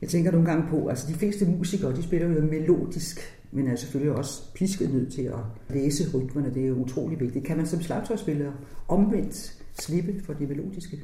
Jeg 0.00 0.08
tænker 0.08 0.30
nogle 0.30 0.46
gange 0.46 0.68
på, 0.68 0.88
altså 0.88 1.08
de 1.08 1.14
fleste 1.14 1.46
musikere, 1.46 1.96
de 1.96 2.02
spiller 2.02 2.28
jo 2.28 2.40
melodisk, 2.40 3.20
men 3.52 3.68
er 3.68 3.76
selvfølgelig 3.76 4.12
også 4.12 4.52
pisket 4.54 4.94
nødt 4.94 5.12
til 5.12 5.22
at 5.22 5.40
læse 5.68 6.18
rytmerne. 6.18 6.54
Det 6.54 6.64
er 6.64 6.68
jo 6.68 6.74
utrolig 6.74 7.20
vigtigt. 7.20 7.44
Kan 7.44 7.56
man 7.56 7.66
som 7.66 7.82
slagtøjsspiller 7.82 8.52
omvendt 8.88 9.64
slippe 9.72 10.22
for 10.24 10.32
det 10.32 10.48
melodiske? 10.48 11.02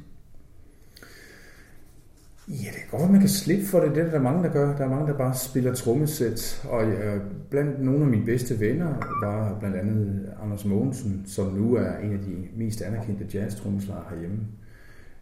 Ja, 2.51 2.67
det 2.67 2.75
kan 2.75 2.89
godt 2.91 3.01
være, 3.01 3.11
man 3.11 3.19
kan 3.19 3.29
slippe 3.29 3.65
for 3.65 3.79
det. 3.79 3.95
Det 3.95 4.03
er 4.03 4.11
der 4.11 4.21
mange, 4.21 4.43
der 4.43 4.49
gør. 4.49 4.77
Der 4.77 4.85
er 4.85 4.89
mange, 4.89 5.07
der 5.07 5.17
bare 5.17 5.35
spiller 5.35 5.73
trommesæt. 5.73 6.65
Og 6.69 6.83
øh, 6.83 7.21
blandt 7.49 7.81
nogle 7.81 8.03
af 8.03 8.09
mine 8.09 8.25
bedste 8.25 8.59
venner 8.59 8.95
var 9.25 9.59
blandt 9.59 9.75
andet 9.75 10.29
Anders 10.43 10.65
Mogensen, 10.65 11.23
som 11.27 11.53
nu 11.53 11.75
er 11.75 11.97
en 11.97 12.13
af 12.13 12.19
de 12.19 12.47
mest 12.55 12.81
anerkendte 12.81 13.25
jazz-trommeslagere 13.33 14.03
herhjemme. 14.09 14.37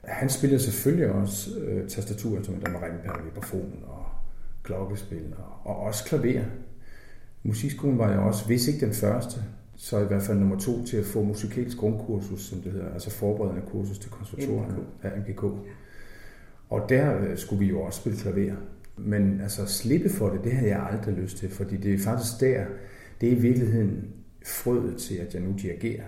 Han 0.03 0.29
spillede 0.29 0.61
selvfølgelig 0.61 1.11
også 1.11 1.59
øh, 1.59 1.87
tastaturinstrumenter 1.87 2.71
med 2.71 2.79
ringperle, 2.81 3.23
vibrafon 3.23 3.83
og 3.87 4.05
klokkespil 4.63 5.33
og, 5.37 5.71
og 5.71 5.79
også 5.79 6.05
klaver. 6.05 6.43
Musikskolen 7.43 7.97
var 7.97 8.09
jeg 8.09 8.19
også, 8.19 8.45
hvis 8.45 8.67
ikke 8.67 8.85
den 8.85 8.93
første, 8.93 9.39
så 9.75 9.99
i 9.99 10.05
hvert 10.05 10.23
fald 10.23 10.37
nummer 10.39 10.59
to 10.59 10.85
til 10.85 10.97
at 10.97 11.05
få 11.05 11.23
musikalsk 11.23 11.77
grundkursus, 11.77 12.41
som 12.41 12.61
det 12.61 12.71
hedder, 12.71 12.93
altså 12.93 13.11
forberedende 13.11 13.61
kursus 13.71 13.99
til 13.99 14.11
konservatorerne 14.11 14.75
af 15.03 15.11
MGK. 15.17 15.43
Og 16.69 16.89
der 16.89 17.17
øh, 17.17 17.37
skulle 17.37 17.59
vi 17.59 17.65
jo 17.65 17.81
også 17.81 17.99
spille 17.99 18.19
klaver. 18.19 18.55
Men 18.97 19.41
altså 19.41 19.65
slippe 19.65 20.09
for 20.09 20.29
det, 20.29 20.43
det 20.43 20.51
havde 20.51 20.69
jeg 20.69 20.87
aldrig 20.91 21.15
lyst 21.15 21.37
til, 21.37 21.49
fordi 21.49 21.77
det 21.77 21.93
er 21.93 21.99
faktisk 21.99 22.39
der, 22.39 22.65
det 23.21 23.29
er 23.29 23.35
i 23.35 23.39
virkeligheden 23.39 24.09
frøet 24.45 24.97
til, 24.97 25.15
at 25.15 25.33
jeg 25.33 25.41
nu 25.41 25.55
dirigerer. 25.61 26.05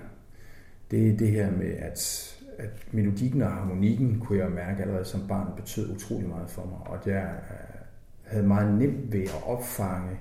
Det 0.91 1.09
er 1.09 1.17
det 1.17 1.27
her 1.27 1.51
med, 1.51 1.73
at, 1.77 2.31
at 2.57 2.69
melodikken 2.91 3.41
og 3.41 3.51
harmonikken, 3.51 4.19
kunne 4.19 4.39
jeg 4.39 4.51
mærke 4.51 4.81
allerede 4.81 5.05
som 5.05 5.27
barn, 5.27 5.55
betød 5.55 5.95
utrolig 5.95 6.29
meget 6.29 6.49
for 6.49 6.65
mig. 6.65 6.87
Og 6.87 6.99
jeg 7.05 7.39
øh, 7.51 7.81
havde 8.23 8.47
meget 8.47 8.79
nemt 8.79 9.13
ved 9.13 9.23
at 9.23 9.43
opfange 9.45 10.17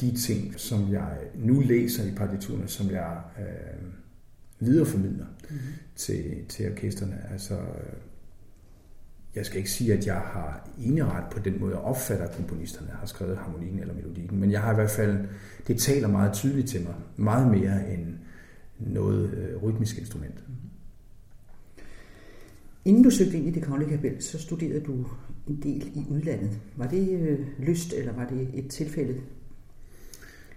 de 0.00 0.16
ting, 0.16 0.60
som 0.60 0.92
jeg 0.92 1.18
nu 1.34 1.60
læser 1.60 2.12
i 2.12 2.14
partiturerne, 2.14 2.68
som 2.68 2.90
jeg 2.90 3.16
øh, 3.38 3.88
videreformidler 4.60 5.26
mm-hmm. 5.26 5.58
til, 5.96 6.46
til 6.48 6.70
orkesterne. 6.70 7.24
Altså, 7.32 7.54
øh, 7.54 8.07
jeg 9.38 9.46
skal 9.46 9.58
ikke 9.58 9.70
sige, 9.70 9.92
at 9.92 10.06
jeg 10.06 10.14
har 10.14 10.68
eneret 10.78 11.24
på 11.32 11.38
den 11.38 11.60
måde, 11.60 11.74
jeg 11.74 11.80
opfatter, 11.80 12.24
at 12.24 12.36
komponisterne 12.36 12.90
har 12.90 13.06
skrevet 13.06 13.36
harmonikken 13.36 13.80
eller 13.80 13.94
melodikken, 13.94 14.40
men 14.40 14.50
jeg 14.50 14.60
har 14.60 14.72
i 14.72 14.74
hvert 14.74 14.90
fald, 14.90 15.18
det 15.66 15.78
taler 15.78 16.08
meget 16.08 16.32
tydeligt 16.32 16.68
til 16.68 16.82
mig, 16.82 16.94
meget 17.16 17.50
mere 17.50 17.92
end 17.92 18.06
noget 18.78 19.30
øh, 19.32 19.62
rytmisk 19.62 19.98
instrument. 19.98 20.44
Inden 22.84 23.02
du 23.02 23.10
søgte 23.10 23.36
ind 23.36 23.46
i 23.46 23.50
det 23.50 23.62
kongelige 23.62 23.90
kapel, 23.90 24.22
så 24.22 24.38
studerede 24.38 24.80
du 24.80 25.06
en 25.46 25.60
del 25.62 25.90
i 25.94 26.04
udlandet. 26.10 26.50
Var 26.76 26.86
det 26.86 27.20
øh, 27.20 27.38
lyst, 27.58 27.92
eller 27.92 28.12
var 28.12 28.26
det 28.26 28.48
et 28.54 28.70
tilfælde? 28.70 29.14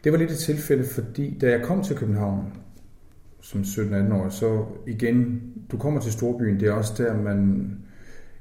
Det 0.03 0.12
var 0.12 0.17
lidt 0.17 0.31
et 0.31 0.38
tilfælde, 0.38 0.83
fordi 0.83 1.38
da 1.42 1.49
jeg 1.49 1.62
kom 1.64 1.83
til 1.83 1.96
København 1.96 2.53
som 3.42 3.62
17-18 3.62 4.14
år, 4.14 4.30
så 4.30 4.65
igen, 4.88 5.42
du 5.72 5.78
kommer 5.78 6.01
til 6.01 6.12
storbyen, 6.12 6.60
det 6.60 6.67
er 6.67 6.72
også 6.72 7.03
der, 7.03 7.22
man 7.22 7.72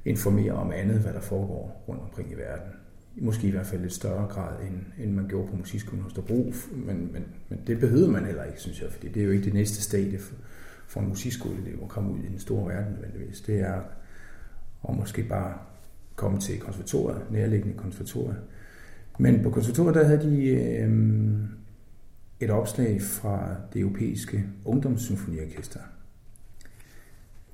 informere 0.05 0.51
om 0.51 0.71
andet, 0.71 0.99
hvad 0.99 1.13
der 1.13 1.21
foregår 1.21 1.83
rundt 1.87 2.01
omkring 2.01 2.31
i 2.31 2.35
verden. 2.35 2.71
Måske 3.15 3.47
i 3.47 3.51
hvert 3.51 3.65
fald 3.65 3.81
lidt 3.81 3.93
større 3.93 4.27
grad, 4.27 4.65
end, 4.67 5.03
end 5.03 5.13
man 5.13 5.27
gjorde 5.27 5.47
på 5.47 5.55
Musikskolen 5.55 6.03
Hostebro, 6.03 6.53
men, 6.71 7.13
men, 7.13 7.25
men 7.49 7.59
det 7.67 7.79
behøvede 7.79 8.11
man 8.11 8.25
heller 8.25 8.43
ikke, 8.43 8.59
synes 8.59 8.81
jeg, 8.81 8.91
fordi 8.91 9.07
det 9.07 9.21
er 9.21 9.25
jo 9.25 9.31
ikke 9.31 9.45
det 9.45 9.53
næste 9.53 9.81
stadie 9.81 10.19
for, 10.19 10.35
for 10.87 10.99
en 10.99 11.07
musikskoleelev 11.07 11.79
at 11.83 11.89
komme 11.89 12.11
ud 12.11 12.19
i 12.19 12.27
den 12.27 12.39
store 12.39 12.73
verden 12.73 12.93
nødvendigvis. 12.93 13.41
Det 13.41 13.59
er 13.59 13.81
at 14.89 14.95
måske 14.95 15.23
bare 15.23 15.53
komme 16.15 16.39
til 16.39 16.59
konservatoriet, 16.59 17.31
nærliggende 17.31 17.77
konservatoriet. 17.77 18.41
Men 19.19 19.43
på 19.43 19.49
konservatoriet, 19.49 19.95
der 19.95 20.03
havde 20.03 20.31
de 20.31 20.47
øh, 20.47 20.91
et 22.39 22.49
opslag 22.49 23.01
fra 23.01 23.55
det 23.73 23.81
europæiske 23.81 24.43
ungdomssymfoniorkester. 24.65 25.79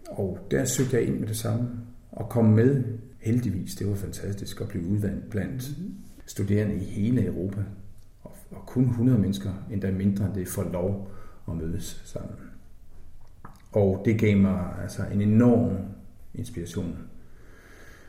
Og 0.10 0.40
der 0.52 0.66
søgte 0.66 0.96
jeg 0.96 1.06
ind 1.06 1.20
med 1.20 1.28
det 1.28 1.38
samme 1.38 1.70
og 2.18 2.30
kom 2.30 2.46
med 2.46 2.84
heldigvis. 3.20 3.76
Det 3.76 3.88
var 3.88 3.96
fantastisk 3.96 4.62
at 4.62 4.68
blive 4.68 4.88
udvalgt 4.88 5.30
blandt 5.30 5.72
studerende 6.26 6.76
i 6.76 6.84
hele 6.84 7.26
Europa. 7.26 7.64
Og, 8.24 8.38
og 8.52 8.66
kun 8.66 8.84
100 8.84 9.20
mennesker, 9.20 9.54
endda 9.72 9.92
mindre 9.92 10.26
end 10.26 10.34
det, 10.34 10.48
får 10.48 10.64
lov 10.64 11.12
at 11.48 11.56
mødes 11.56 12.02
sammen. 12.06 12.36
Og 13.72 14.02
det 14.06 14.20
gav 14.20 14.38
mig 14.38 14.76
altså 14.82 15.06
en 15.14 15.22
enorm 15.22 15.78
inspiration. 16.34 16.98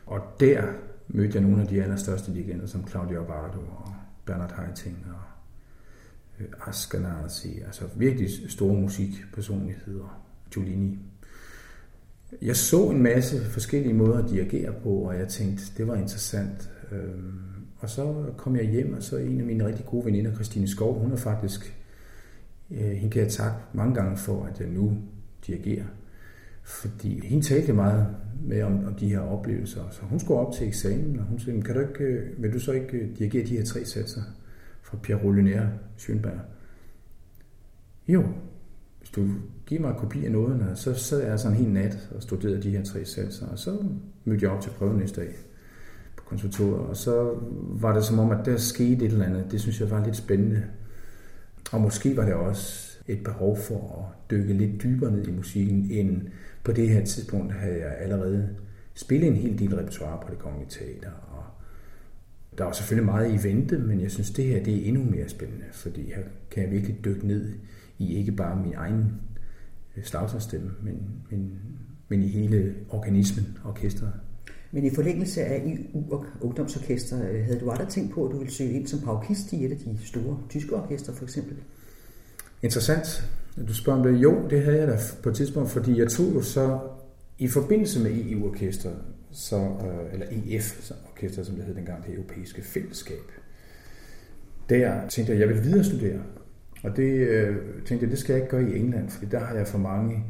Og 0.05 0.21
der 0.39 0.63
mødte 1.07 1.35
jeg 1.35 1.43
nogle 1.43 1.61
af 1.61 1.67
de 1.67 1.83
allerstørste 1.83 2.31
legender, 2.31 2.65
som 2.65 2.87
Claudio 2.87 3.21
Abbado 3.21 3.59
og 3.59 3.93
Bernard 4.25 4.51
Haitink 4.51 4.97
og 5.07 5.21
øh, 6.39 6.67
Ascanasi, 6.67 7.59
altså 7.59 7.83
virkelig 7.95 8.51
store 8.51 8.81
musikpersonligheder, 8.81 10.23
Giulini. 10.51 10.99
Jeg 12.41 12.55
så 12.55 12.89
en 12.89 13.03
masse 13.03 13.45
forskellige 13.45 13.93
måder 13.93 14.23
at 14.23 14.29
dirigere 14.29 14.73
på, 14.83 14.89
og 14.89 15.19
jeg 15.19 15.27
tænkte, 15.27 15.63
det 15.77 15.87
var 15.87 15.95
interessant. 15.95 16.69
Øhm, 16.91 17.39
og 17.77 17.89
så 17.89 18.25
kom 18.37 18.55
jeg 18.55 18.65
hjem, 18.65 18.93
og 18.93 19.03
så 19.03 19.17
en 19.17 19.39
af 19.39 19.45
mine 19.45 19.65
rigtig 19.65 19.85
gode 19.85 20.05
veninder, 20.05 20.33
Christine 20.33 20.67
Skov, 20.67 20.99
hun 20.99 21.11
er 21.11 21.17
faktisk, 21.17 21.77
øh, 22.71 22.91
hende 22.91 23.09
kan 23.09 23.21
jeg 23.21 23.31
takke 23.31 23.57
mange 23.73 23.95
gange 23.95 24.17
for, 24.17 24.45
at 24.45 24.59
jeg 24.59 24.69
nu 24.69 24.97
dirigerer. 25.47 25.85
Fordi 26.63 27.27
hende 27.27 27.45
talte 27.45 27.73
meget 27.73 28.07
med 28.45 28.63
om, 28.63 28.85
om 28.85 28.93
de 28.95 29.09
her 29.09 29.19
oplevelser. 29.19 29.81
Så 29.91 30.01
hun 30.01 30.19
skulle 30.19 30.39
op 30.39 30.53
til 30.53 30.67
eksamen, 30.67 31.19
og 31.19 31.25
hun 31.25 31.39
sagde, 31.39 31.61
kan 31.61 31.75
du 31.75 31.81
ikke, 31.81 32.03
øh, 32.03 32.43
vil 32.43 32.53
du 32.53 32.59
så 32.59 32.71
ikke 32.71 32.97
øh, 32.97 33.17
dirigere 33.17 33.45
de 33.45 33.57
her 33.57 33.65
tre 33.65 33.85
satser 33.85 34.21
fra 34.81 34.97
Pierre 35.03 35.23
Rollinaire 35.23 35.69
Schönberg? 35.97 36.39
Jo, 38.07 38.23
hvis 39.09 39.15
du 39.15 39.31
giver 39.65 39.81
mig 39.81 39.89
en 39.89 39.95
kopi 39.95 40.25
af 40.25 40.31
nåderne, 40.31 40.75
så 40.75 40.93
sad 40.93 41.23
jeg 41.23 41.39
sådan 41.39 41.57
en 41.57 41.63
hel 41.63 41.73
nat 41.73 42.09
og 42.15 42.21
studerede 42.23 42.63
de 42.63 42.69
her 42.69 42.83
tre 42.83 43.05
satser, 43.05 43.47
og 43.47 43.59
så 43.59 43.83
mødte 44.25 44.43
jeg 44.43 44.51
op 44.51 44.61
til 44.61 44.69
prøven 44.69 44.97
næste 44.97 45.21
dag 45.21 45.35
på 46.17 46.23
konservatoriet, 46.23 46.87
og 46.87 46.97
så 46.97 47.37
var 47.61 47.93
det 47.93 48.03
som 48.03 48.19
om, 48.19 48.31
at 48.31 48.45
der 48.45 48.57
skete 48.57 49.05
et 49.05 49.11
eller 49.11 49.25
andet. 49.25 49.51
Det 49.51 49.61
synes 49.61 49.79
jeg 49.79 49.91
var 49.91 50.05
lidt 50.05 50.15
spændende. 50.15 50.63
Og 51.71 51.81
måske 51.81 52.17
var 52.17 52.25
det 52.25 52.33
også 52.33 52.97
et 53.07 53.23
behov 53.23 53.57
for 53.57 53.75
at 53.99 54.31
dykke 54.31 54.53
lidt 54.53 54.83
dybere 54.83 55.11
ned 55.11 55.27
i 55.27 55.31
musikken, 55.31 55.87
end 55.91 56.21
på 56.63 56.71
det 56.71 56.89
her 56.89 57.05
tidspunkt 57.05 57.53
havde 57.53 57.79
jeg 57.79 57.95
allerede 57.99 58.49
spillet 58.93 59.27
en 59.27 59.35
hel 59.35 59.59
del 59.59 59.75
repertoire 59.75 60.19
på 60.25 60.31
det 60.31 60.39
kongelige 60.39 60.69
teater. 60.69 61.11
Og 61.31 61.43
der 62.57 62.63
var 62.63 62.71
selvfølgelig 62.71 63.05
meget 63.05 63.33
i 63.33 63.47
vente, 63.47 63.77
men 63.77 64.01
jeg 64.01 64.11
synes, 64.11 64.31
det 64.31 64.45
her 64.45 64.63
det 64.63 64.73
er 64.75 64.87
endnu 64.87 65.03
mere 65.03 65.29
spændende, 65.29 65.65
fordi 65.71 66.13
her 66.15 66.23
kan 66.51 66.63
jeg 66.63 66.71
virkelig 66.71 67.05
dykke 67.05 67.27
ned 67.27 67.53
i 67.99 68.15
ikke 68.15 68.31
bare 68.31 68.63
min 68.63 68.73
egen 68.77 69.05
slagterstemme, 70.03 70.71
men, 70.83 70.97
men, 71.31 71.51
men 72.07 72.21
i 72.21 72.27
hele 72.27 72.75
organismen, 72.89 73.57
orkestret. 73.65 74.13
Men 74.71 74.85
i 74.85 74.89
forlængelse 74.95 75.41
af 75.41 75.63
EU 75.65 76.13
og 76.13 76.25
ungdomsorkester, 76.41 77.17
havde 77.17 77.59
du 77.59 77.69
aldrig 77.69 77.87
tænkt 77.87 78.13
på, 78.13 78.25
at 78.25 78.31
du 78.31 78.37
ville 78.37 78.53
søge 78.53 78.71
ind 78.71 78.87
som 78.87 78.99
paukist 78.99 79.53
i 79.53 79.65
et 79.65 79.71
af 79.71 79.77
de 79.77 79.97
store 80.05 80.39
tyske 80.49 80.75
orkester, 80.75 81.13
for 81.13 81.23
eksempel? 81.23 81.55
Interessant, 82.61 83.29
at 83.57 83.67
du 83.67 83.73
spørger 83.73 83.99
om 83.99 84.05
det. 84.05 84.21
Jo, 84.21 84.47
det 84.49 84.63
havde 84.63 84.77
jeg 84.77 84.87
da 84.87 84.97
på 85.23 85.29
et 85.29 85.35
tidspunkt, 85.35 85.69
fordi 85.69 85.99
jeg 85.99 86.09
tog 86.09 86.33
jo 86.35 86.41
så 86.41 86.79
i 87.37 87.47
forbindelse 87.47 88.03
med 88.03 88.11
EU-orkester, 88.11 88.91
så, 89.31 89.55
øh, 89.55 90.13
eller 90.13 90.25
EF-orkester, 90.31 91.43
som 91.43 91.55
det 91.55 91.65
hed 91.65 91.75
dengang, 91.75 92.05
det 92.05 92.13
europæiske 92.13 92.61
fællesskab. 92.61 93.31
Der 94.69 95.07
tænkte 95.07 95.33
jeg, 95.33 95.41
at 95.41 95.47
jeg 95.47 95.47
ville 95.47 95.63
videre 95.63 95.83
studere. 95.83 96.21
Og 96.83 96.97
det 96.97 97.27
øh, 97.27 97.55
tænkte 97.85 98.05
jeg, 98.05 98.11
det 98.11 98.19
skal 98.19 98.33
jeg 98.33 98.41
ikke 98.41 98.57
gøre 98.57 98.69
i 98.71 98.79
England, 98.79 99.09
for 99.09 99.25
der 99.25 99.39
har 99.39 99.55
jeg 99.55 99.67
for 99.67 99.77
mange 99.77 100.25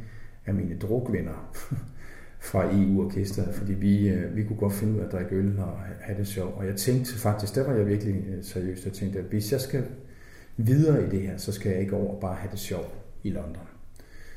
af 0.45 0.53
mine 0.53 0.77
drukvenner 0.77 1.55
fra 2.49 2.65
EU-orkester, 2.65 3.51
fordi 3.51 3.73
vi, 3.73 4.09
øh, 4.09 4.35
vi 4.35 4.43
kunne 4.43 4.57
godt 4.57 4.73
finde 4.73 4.93
ud 4.93 4.99
af 4.99 5.05
at 5.05 5.11
drikke 5.11 5.35
øl 5.35 5.59
og 5.59 5.77
have 6.01 6.17
det 6.17 6.27
sjovt. 6.27 6.55
Og 6.57 6.65
jeg 6.65 6.75
tænkte 6.75 7.13
faktisk, 7.13 7.55
der 7.55 7.67
var 7.67 7.73
jeg 7.73 7.87
virkelig 7.87 8.15
øh, 8.15 8.23
seriøst, 8.23 8.49
seriøs, 8.49 8.85
jeg 8.85 8.93
tænkte, 8.93 9.19
at 9.19 9.25
hvis 9.25 9.51
jeg 9.51 9.61
skal 9.61 9.83
videre 10.57 11.07
i 11.07 11.09
det 11.09 11.21
her, 11.21 11.37
så 11.37 11.51
skal 11.51 11.71
jeg 11.71 11.81
ikke 11.81 11.95
over 11.95 12.19
bare 12.19 12.35
have 12.35 12.51
det 12.51 12.59
sjovt 12.59 12.93
i 13.23 13.29
London. 13.29 13.67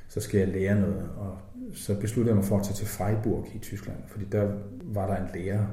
Så 0.09 0.21
skal 0.21 0.39
jeg 0.39 0.49
lære 0.49 0.81
noget, 0.81 1.09
og 1.17 1.39
så 1.75 2.01
besluttede 2.01 2.29
jeg 2.29 2.37
mig 2.37 2.45
for 2.45 2.59
at 2.59 2.65
tage 2.65 2.75
til 2.75 2.87
Freiburg 2.87 3.49
i 3.55 3.59
Tyskland, 3.59 3.97
fordi 4.07 4.25
der 4.33 4.53
var 4.83 5.07
der 5.07 5.17
en 5.17 5.31
lærer, 5.35 5.67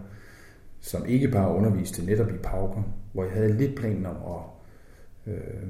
som 0.79 1.05
ikke 1.05 1.27
bare 1.27 1.55
underviste 1.55 2.05
netop 2.05 2.29
i 2.29 2.37
pauker, 2.43 2.83
hvor 3.13 3.23
jeg 3.23 3.33
havde 3.33 3.57
lidt 3.57 3.75
planer 3.75 4.09
om 4.09 4.43
at... 5.27 5.33
Øh, 5.33 5.63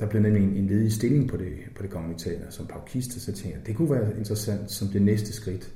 der 0.00 0.06
blev 0.06 0.22
nemlig 0.22 0.42
en, 0.42 0.56
en 0.56 0.66
ledig 0.66 0.92
stilling 0.92 1.28
på 1.28 1.36
det, 1.36 1.52
på 1.76 1.82
det 1.82 1.90
kongelige 1.90 2.18
teater 2.18 2.50
som 2.50 2.66
paukister, 2.66 3.20
så 3.20 3.32
tænkte 3.32 3.60
det 3.66 3.76
kunne 3.76 3.90
være 3.90 4.18
interessant 4.18 4.70
som 4.70 4.88
det 4.88 5.02
næste 5.02 5.32
skridt. 5.32 5.72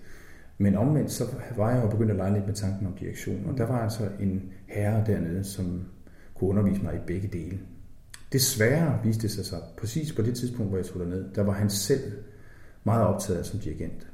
Men 0.58 0.74
omvendt, 0.74 1.12
så 1.12 1.24
var 1.56 1.70
jeg 1.74 1.84
jo 1.84 1.90
begyndt 1.90 2.10
at 2.10 2.16
lege 2.16 2.34
lidt 2.34 2.46
med 2.46 2.54
tanken 2.54 2.86
om 2.86 2.92
direktion, 2.92 3.46
og 3.46 3.58
der 3.58 3.66
var 3.66 3.78
altså 3.78 4.08
en 4.20 4.42
herre 4.66 5.04
dernede, 5.06 5.44
som 5.44 5.82
kunne 6.34 6.50
undervise 6.50 6.82
mig 6.82 6.94
i 6.94 6.98
begge 7.06 7.28
dele. 7.28 7.58
Desværre 8.32 9.00
viste 9.04 9.22
det 9.22 9.30
sig 9.30 9.46
så, 9.46 9.56
præcis 9.78 10.12
på 10.12 10.22
det 10.22 10.36
tidspunkt, 10.36 10.70
hvor 10.70 10.78
jeg 10.78 10.86
tog 10.86 11.06
ned, 11.06 11.24
der 11.34 11.42
var 11.42 11.52
han 11.52 11.70
selv 11.70 12.12
meget 12.84 13.06
optaget 13.06 13.46
som 13.46 13.60
dirigent. 13.60 14.06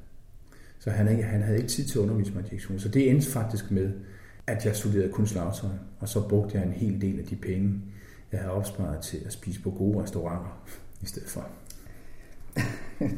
Så 0.79 0.91
han, 0.91 1.09
ikke, 1.09 1.23
han 1.23 1.43
havde 1.43 1.59
ikke 1.59 1.69
tid 1.69 1.85
til 1.85 1.99
at 1.99 2.03
undervise 2.03 2.33
mig 2.33 2.45
i 2.45 2.49
direktion. 2.49 2.79
Så 2.79 2.89
det 2.89 3.11
endte 3.11 3.31
faktisk 3.31 3.71
med, 3.71 3.93
at 4.47 4.67
jeg 4.67 4.77
studerede 4.77 5.13
kun 5.13 5.27
slagtøj, 5.27 5.71
og 6.01 6.09
så 6.09 6.29
brugte 6.29 6.59
jeg 6.59 6.67
en 6.67 6.73
hel 6.73 7.01
del 7.01 7.19
af 7.19 7.25
de 7.25 7.37
penge, 7.37 7.81
jeg 8.33 8.41
havde 8.41 8.53
opsparet 8.53 9.01
til 9.01 9.23
at 9.27 9.33
spise 9.33 9.63
på 9.63 9.71
gode 9.71 10.03
restauranter 10.03 10.63
i 11.03 11.07
stedet 11.07 11.29
for. 11.29 11.49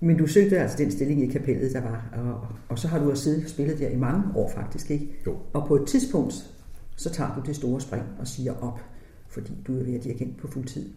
Men 0.00 0.16
du 0.16 0.26
søgte 0.26 0.58
altså 0.58 0.76
den 0.78 0.90
stilling 0.90 1.22
i 1.22 1.26
kapellet, 1.26 1.72
der 1.72 1.80
var, 1.80 2.04
og, 2.12 2.46
og 2.68 2.78
så 2.78 2.88
har 2.88 2.98
du 2.98 3.10
også 3.10 3.22
siddet 3.22 3.44
og 3.44 3.50
spillet 3.50 3.78
der 3.78 3.88
i 3.88 3.96
mange 3.96 4.22
år 4.34 4.50
faktisk, 4.50 4.90
ikke? 4.90 5.08
Jo. 5.26 5.36
Og 5.52 5.68
på 5.68 5.76
et 5.76 5.88
tidspunkt, 5.88 6.50
så 6.96 7.10
tager 7.10 7.34
du 7.34 7.40
det 7.46 7.56
store 7.56 7.80
spring 7.80 8.04
og 8.18 8.26
siger 8.28 8.54
op, 8.62 8.80
fordi 9.28 9.52
du 9.66 9.78
er 9.78 9.84
ved 9.84 9.94
at 9.94 10.04
dirigent 10.04 10.36
på 10.36 10.48
fuld 10.48 10.64
tid. 10.64 10.88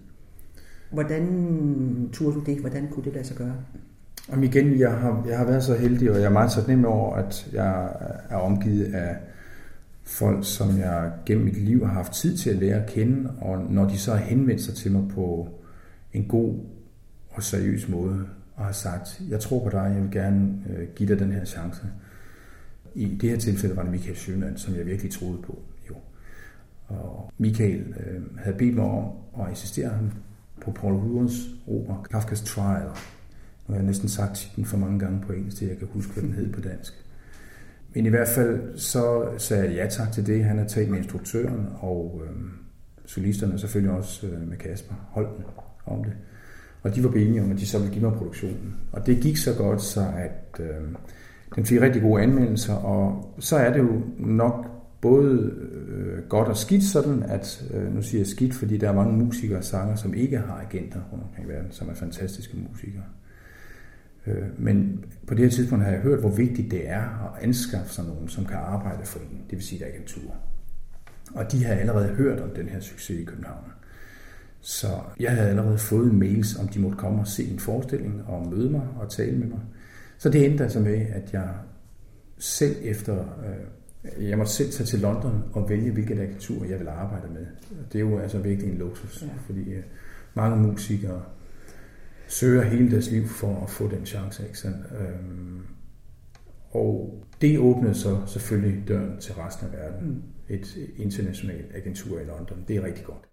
Hvordan 0.92 2.10
turde 2.14 2.36
du 2.36 2.40
det? 2.40 2.58
Hvordan 2.58 2.88
kunne 2.92 3.06
det 3.06 3.14
lade 3.14 3.26
sig 3.26 3.38
gøre? 3.38 3.56
Om 4.32 4.44
igen, 4.44 4.80
jeg 4.80 4.92
har, 4.92 5.26
jeg 5.30 5.38
har 5.38 5.46
været 5.46 5.64
så 5.64 5.76
heldig, 5.76 6.12
og 6.12 6.18
jeg 6.18 6.26
er 6.26 6.30
meget 6.30 6.52
taknemmelig 6.52 6.88
over, 6.88 7.16
at 7.16 7.50
jeg 7.54 7.96
er 8.30 8.38
omgivet 8.38 8.94
af 8.94 9.18
folk, 10.04 10.46
som 10.46 10.78
jeg 10.78 11.12
gennem 11.26 11.46
mit 11.46 11.58
liv 11.58 11.86
har 11.86 11.94
haft 11.94 12.14
tid 12.14 12.38
til 12.38 12.50
at 12.50 12.56
lære 12.56 12.84
at 12.84 12.90
kende, 12.90 13.32
og 13.42 13.72
når 13.72 13.90
de 13.90 13.98
så 13.98 14.12
har 14.12 14.26
henvendt 14.26 14.62
sig 14.62 14.76
til 14.76 14.92
mig 14.92 15.10
på 15.10 15.50
en 16.14 16.28
god 16.28 16.60
og 17.30 17.44
seriøs 17.44 17.90
måde, 17.90 18.26
og 18.56 18.66
har 18.66 18.72
sagt, 18.72 19.22
jeg 19.30 19.40
tror 19.40 19.64
på 19.64 19.70
dig, 19.70 19.92
jeg 19.96 20.04
vil 20.04 20.12
gerne 20.12 20.64
øh, 20.70 20.88
give 20.96 21.10
dig 21.10 21.20
den 21.20 21.32
her 21.32 21.46
chance. 21.46 21.82
I 22.96 23.18
det 23.22 23.30
her 23.30 23.38
tilfælde 23.38 23.76
var 23.76 23.84
det 23.84 23.92
Michael 23.92 24.18
Sjøland, 24.18 24.58
som 24.58 24.76
jeg 24.76 24.86
virkelig 24.86 25.12
troede 25.12 25.42
på. 25.42 25.60
Jo. 25.90 25.96
Og 26.88 27.32
Michael 27.38 27.94
øh, 28.00 28.38
havde 28.38 28.58
bedt 28.58 28.76
mig 28.76 28.86
om 28.86 29.12
at 29.40 29.52
assistere 29.52 29.90
ham 29.90 30.12
på 30.62 30.72
Paul 30.72 30.94
Ruders 30.94 31.34
opera 31.68 32.04
Kafkas 32.12 32.42
Trial. 32.42 32.88
Nu 33.68 33.74
har 33.74 33.76
jeg 33.76 33.84
næsten 33.84 34.10
sagt 34.10 34.36
titlen 34.36 34.66
for 34.66 34.78
mange 34.78 35.00
gange 35.00 35.22
på 35.22 35.34
engelsk, 35.34 35.58
til 35.58 35.68
jeg 35.68 35.78
kan 35.78 35.88
huske, 35.92 36.14
hvad 36.14 36.24
den 36.24 36.34
hed 36.34 36.54
på 36.54 36.62
dansk. 36.62 37.03
Men 37.96 38.06
i 38.06 38.10
hvert 38.10 38.28
fald 38.28 38.78
så 38.78 39.26
sagde 39.38 39.64
jeg 39.64 39.74
ja 39.74 39.88
tak 39.88 40.12
til 40.12 40.28
det. 40.28 40.46
Han 40.46 40.58
har 40.58 40.66
talt 40.66 40.90
med 40.90 40.98
instruktøren 40.98 41.68
og 41.80 42.22
øh, 42.26 42.36
solisterne, 43.06 43.60
selvfølgelig 43.60 43.98
også 43.98 44.28
øh, 44.28 44.50
med 44.50 44.58
Kasper 44.58 44.96
Holten 45.12 45.44
om 45.86 46.04
det. 46.04 46.14
Og 46.84 46.96
de 46.96 47.04
var 47.04 47.10
enige 47.10 47.42
om, 47.42 47.52
at 47.52 47.58
de 47.58 47.68
så 47.68 47.80
ville 47.80 47.94
give 47.94 48.04
mig 48.06 48.18
produktionen. 48.18 48.76
Og 48.92 49.06
det 49.06 49.22
gik 49.22 49.38
så 49.38 49.56
godt, 49.58 49.82
så 49.82 50.00
at 50.18 50.60
øh, 50.60 50.96
den 51.56 51.66
fik 51.66 51.82
rigtig 51.82 52.02
gode 52.02 52.24
anmeldelser, 52.24 52.74
og 52.74 53.34
så 53.40 53.58
er 53.58 53.74
det 53.74 53.80
jo 53.80 54.02
nok 54.18 54.66
både 55.02 55.52
øh, 55.88 56.24
godt 56.30 56.48
og 56.48 56.58
skidt 56.58 56.84
sådan, 56.84 57.24
at 57.24 57.66
øh, 57.74 57.96
nu 57.96 58.02
siger 58.02 58.20
jeg 58.20 58.28
skidt, 58.28 58.54
fordi 58.54 58.78
der 58.78 58.90
er 58.90 58.94
mange 58.94 59.26
musikere 59.26 59.58
og 59.58 59.64
sanger, 59.64 59.96
som 59.96 60.14
ikke 60.14 60.38
har 60.38 60.66
agenter 60.68 61.00
rundt 61.12 61.24
omkring 61.24 61.48
i 61.48 61.52
verden, 61.52 61.72
som 61.72 61.90
er 61.90 61.94
fantastiske 61.94 62.58
musikere. 62.72 63.04
Øh, 64.28 64.44
men 64.58 65.06
på 65.28 65.34
det 65.34 65.44
her 65.44 65.50
tidspunkt 65.50 65.86
har 65.86 65.92
jeg 65.92 66.02
hørt, 66.02 66.20
hvor 66.20 66.30
vigtigt 66.30 66.72
det 66.72 66.90
er 66.90 67.02
at 67.02 67.44
anskaffe 67.44 67.94
sig 67.94 68.06
nogen, 68.06 68.28
som 68.28 68.46
kan 68.46 68.58
arbejde 68.58 69.06
for 69.06 69.20
en, 69.20 69.42
det 69.50 69.58
vil 69.58 69.64
sige 69.64 69.86
et 69.86 69.94
agentur. 69.94 70.36
Og 71.34 71.52
de 71.52 71.64
har 71.64 71.74
allerede 71.74 72.08
hørt 72.08 72.40
om 72.40 72.50
den 72.50 72.68
her 72.68 72.80
succes 72.80 73.20
i 73.20 73.24
København. 73.24 73.64
Så 74.62 74.88
jeg 75.20 75.32
havde 75.32 75.50
allerede 75.50 75.78
fået 75.78 76.14
mails, 76.14 76.56
om 76.56 76.68
de 76.68 76.80
måtte 76.80 76.98
komme 76.98 77.20
og 77.20 77.28
se 77.28 77.44
en 77.44 77.60
forestilling 77.60 78.24
og 78.28 78.48
møde 78.48 78.70
mig 78.70 78.88
og 79.00 79.12
tale 79.12 79.38
med 79.38 79.48
mig. 79.48 79.60
Så 80.18 80.30
det 80.30 80.46
endte 80.46 80.64
altså 80.64 80.80
med, 80.80 81.06
at 81.14 81.34
jeg 81.34 81.50
selv 82.38 82.76
efter, 82.82 83.18
øh, 83.20 84.30
jeg 84.30 84.38
måtte 84.38 84.52
selv 84.52 84.72
tage 84.72 84.88
til 84.88 85.00
London 85.00 85.44
og 85.54 85.70
vælge, 85.70 85.92
hvilket 85.92 86.20
agentur 86.20 86.66
jeg 86.66 86.78
ville 86.78 86.92
arbejde 86.92 87.28
med. 87.34 87.46
Det 87.92 87.96
er 87.96 88.00
jo 88.00 88.20
altså 88.20 88.38
virkelig 88.38 88.72
en 88.72 88.78
luksus, 88.78 89.22
ja. 89.22 89.28
fordi 89.46 89.74
øh, 89.74 89.84
mange 90.34 90.58
musikere 90.58 91.22
søger 92.34 92.64
hele 92.64 92.92
deres 92.92 93.12
liv 93.12 93.28
for 93.28 93.64
at 93.64 93.70
få 93.70 93.88
den 93.88 94.06
chance. 94.06 94.44
Ikke 94.44 94.60
sandt? 94.60 94.86
Øhm, 95.00 95.62
og 96.72 97.24
det 97.42 97.60
åbnede 97.60 97.96
så 97.96 98.22
selvfølgelig 98.28 98.88
døren 98.88 99.20
til 99.20 99.34
resten 99.34 99.68
af 99.68 99.74
verden. 99.74 100.08
Mm. 100.08 100.24
Et 100.50 100.78
internationalt 100.98 101.76
agentur 101.76 102.20
i 102.20 102.24
London. 102.24 102.66
Det 102.68 102.76
er 102.76 102.84
rigtig 102.84 103.06
godt. 103.06 103.33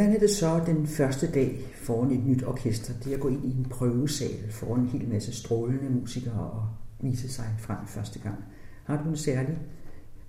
Hvordan 0.00 0.16
er 0.16 0.20
det 0.20 0.30
så 0.30 0.62
den 0.66 0.86
første 0.86 1.32
dag 1.32 1.58
foran 1.74 2.10
et 2.10 2.26
nyt 2.26 2.44
orkester? 2.44 2.92
Det 3.04 3.14
at 3.14 3.20
gå 3.20 3.28
ind 3.28 3.44
i 3.44 3.58
en 3.58 3.66
prøvesal 3.70 4.50
foran 4.50 4.80
en 4.80 4.86
hel 4.86 5.08
masse 5.08 5.32
strålende 5.32 5.90
musikere 5.90 6.50
og 6.50 6.68
vise 7.00 7.32
sig 7.32 7.44
frem 7.58 7.76
første 7.86 8.18
gang. 8.18 8.44
Har 8.84 9.02
du 9.02 9.08
en 9.08 9.16
særlig 9.16 9.58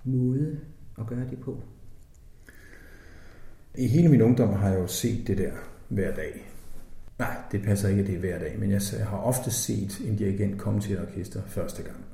måde 0.04 0.60
at 0.98 1.06
gøre 1.06 1.30
det 1.30 1.38
på? 1.38 1.62
I 3.74 3.86
hele 3.86 4.08
min 4.08 4.22
ungdom 4.22 4.52
har 4.52 4.68
jeg 4.68 4.78
jo 4.80 4.86
set 4.86 5.26
det 5.26 5.38
der 5.38 5.52
hver 5.88 6.14
dag. 6.14 6.52
Nej, 7.18 7.36
det 7.52 7.62
passer 7.62 7.88
ikke, 7.88 8.00
at 8.00 8.06
det 8.06 8.14
er 8.14 8.20
hver 8.20 8.38
dag, 8.38 8.58
men 8.58 8.70
jeg 8.70 8.80
har 9.08 9.18
ofte 9.18 9.50
set 9.50 10.00
en 10.04 10.16
dirigent 10.16 10.58
komme 10.58 10.80
til 10.80 10.92
et 10.92 11.00
orkester 11.00 11.42
første 11.46 11.82
gang. 11.82 12.04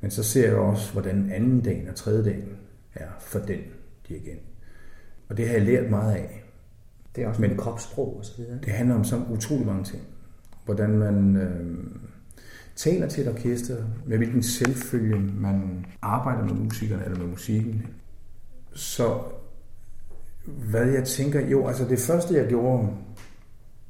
Men 0.00 0.10
så 0.10 0.22
ser 0.22 0.48
jeg 0.48 0.56
også, 0.56 0.92
hvordan 0.92 1.30
anden 1.30 1.60
dagen 1.60 1.88
og 1.88 1.94
tredje 1.94 2.24
dagen 2.24 2.56
er 2.94 3.08
for 3.20 3.38
den 3.38 3.60
dirigent. 4.08 4.42
Og 5.28 5.36
det 5.36 5.46
har 5.46 5.54
jeg 5.54 5.62
lært 5.62 5.90
meget 5.90 6.14
af. 6.14 6.41
Det 7.16 7.24
er 7.24 7.28
også 7.28 7.40
med 7.40 7.56
kropssprog 7.56 8.16
og 8.18 8.24
så 8.24 8.32
videre. 8.36 8.58
Det 8.64 8.72
handler 8.72 8.94
om 8.94 9.04
så 9.04 9.22
utrolig 9.30 9.66
mange 9.66 9.84
ting. 9.84 10.02
Hvordan 10.64 10.90
man 10.90 11.36
øh, 11.36 11.76
taler 12.76 13.08
til 13.08 13.22
et 13.26 13.32
orkester, 13.32 13.76
med 14.06 14.16
hvilken 14.16 14.42
selvfølge 14.42 15.20
man 15.20 15.86
arbejder 16.02 16.44
med 16.44 16.54
musikerne 16.54 17.04
eller 17.04 17.18
med 17.18 17.26
musikken. 17.26 17.86
Så 18.74 19.20
hvad 20.44 20.86
jeg 20.86 21.04
tænker, 21.04 21.40
jo, 21.40 21.66
altså 21.66 21.84
det 21.84 21.98
første 21.98 22.34
jeg 22.34 22.48
gjorde, 22.48 22.88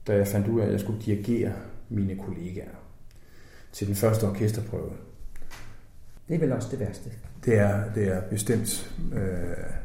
da 0.07 0.17
jeg 0.17 0.29
fandt 0.29 0.49
ud 0.49 0.61
af, 0.61 0.67
at 0.67 0.73
jeg 0.73 0.81
skulle 0.81 1.03
dirigere 1.03 1.53
mine 1.89 2.17
kollegaer 2.17 2.71
til 3.73 3.87
den 3.87 3.95
første 3.95 4.25
orkesterprøve. 4.25 4.93
Det 6.29 6.35
er 6.35 6.39
vel 6.39 6.53
også 6.53 6.69
det 6.71 6.81
værste. 6.81 7.11
Det 7.45 7.59
er, 7.59 7.93
det 7.95 8.09
er 8.09 8.21
bestemt 8.21 8.95
øh, 9.13 9.82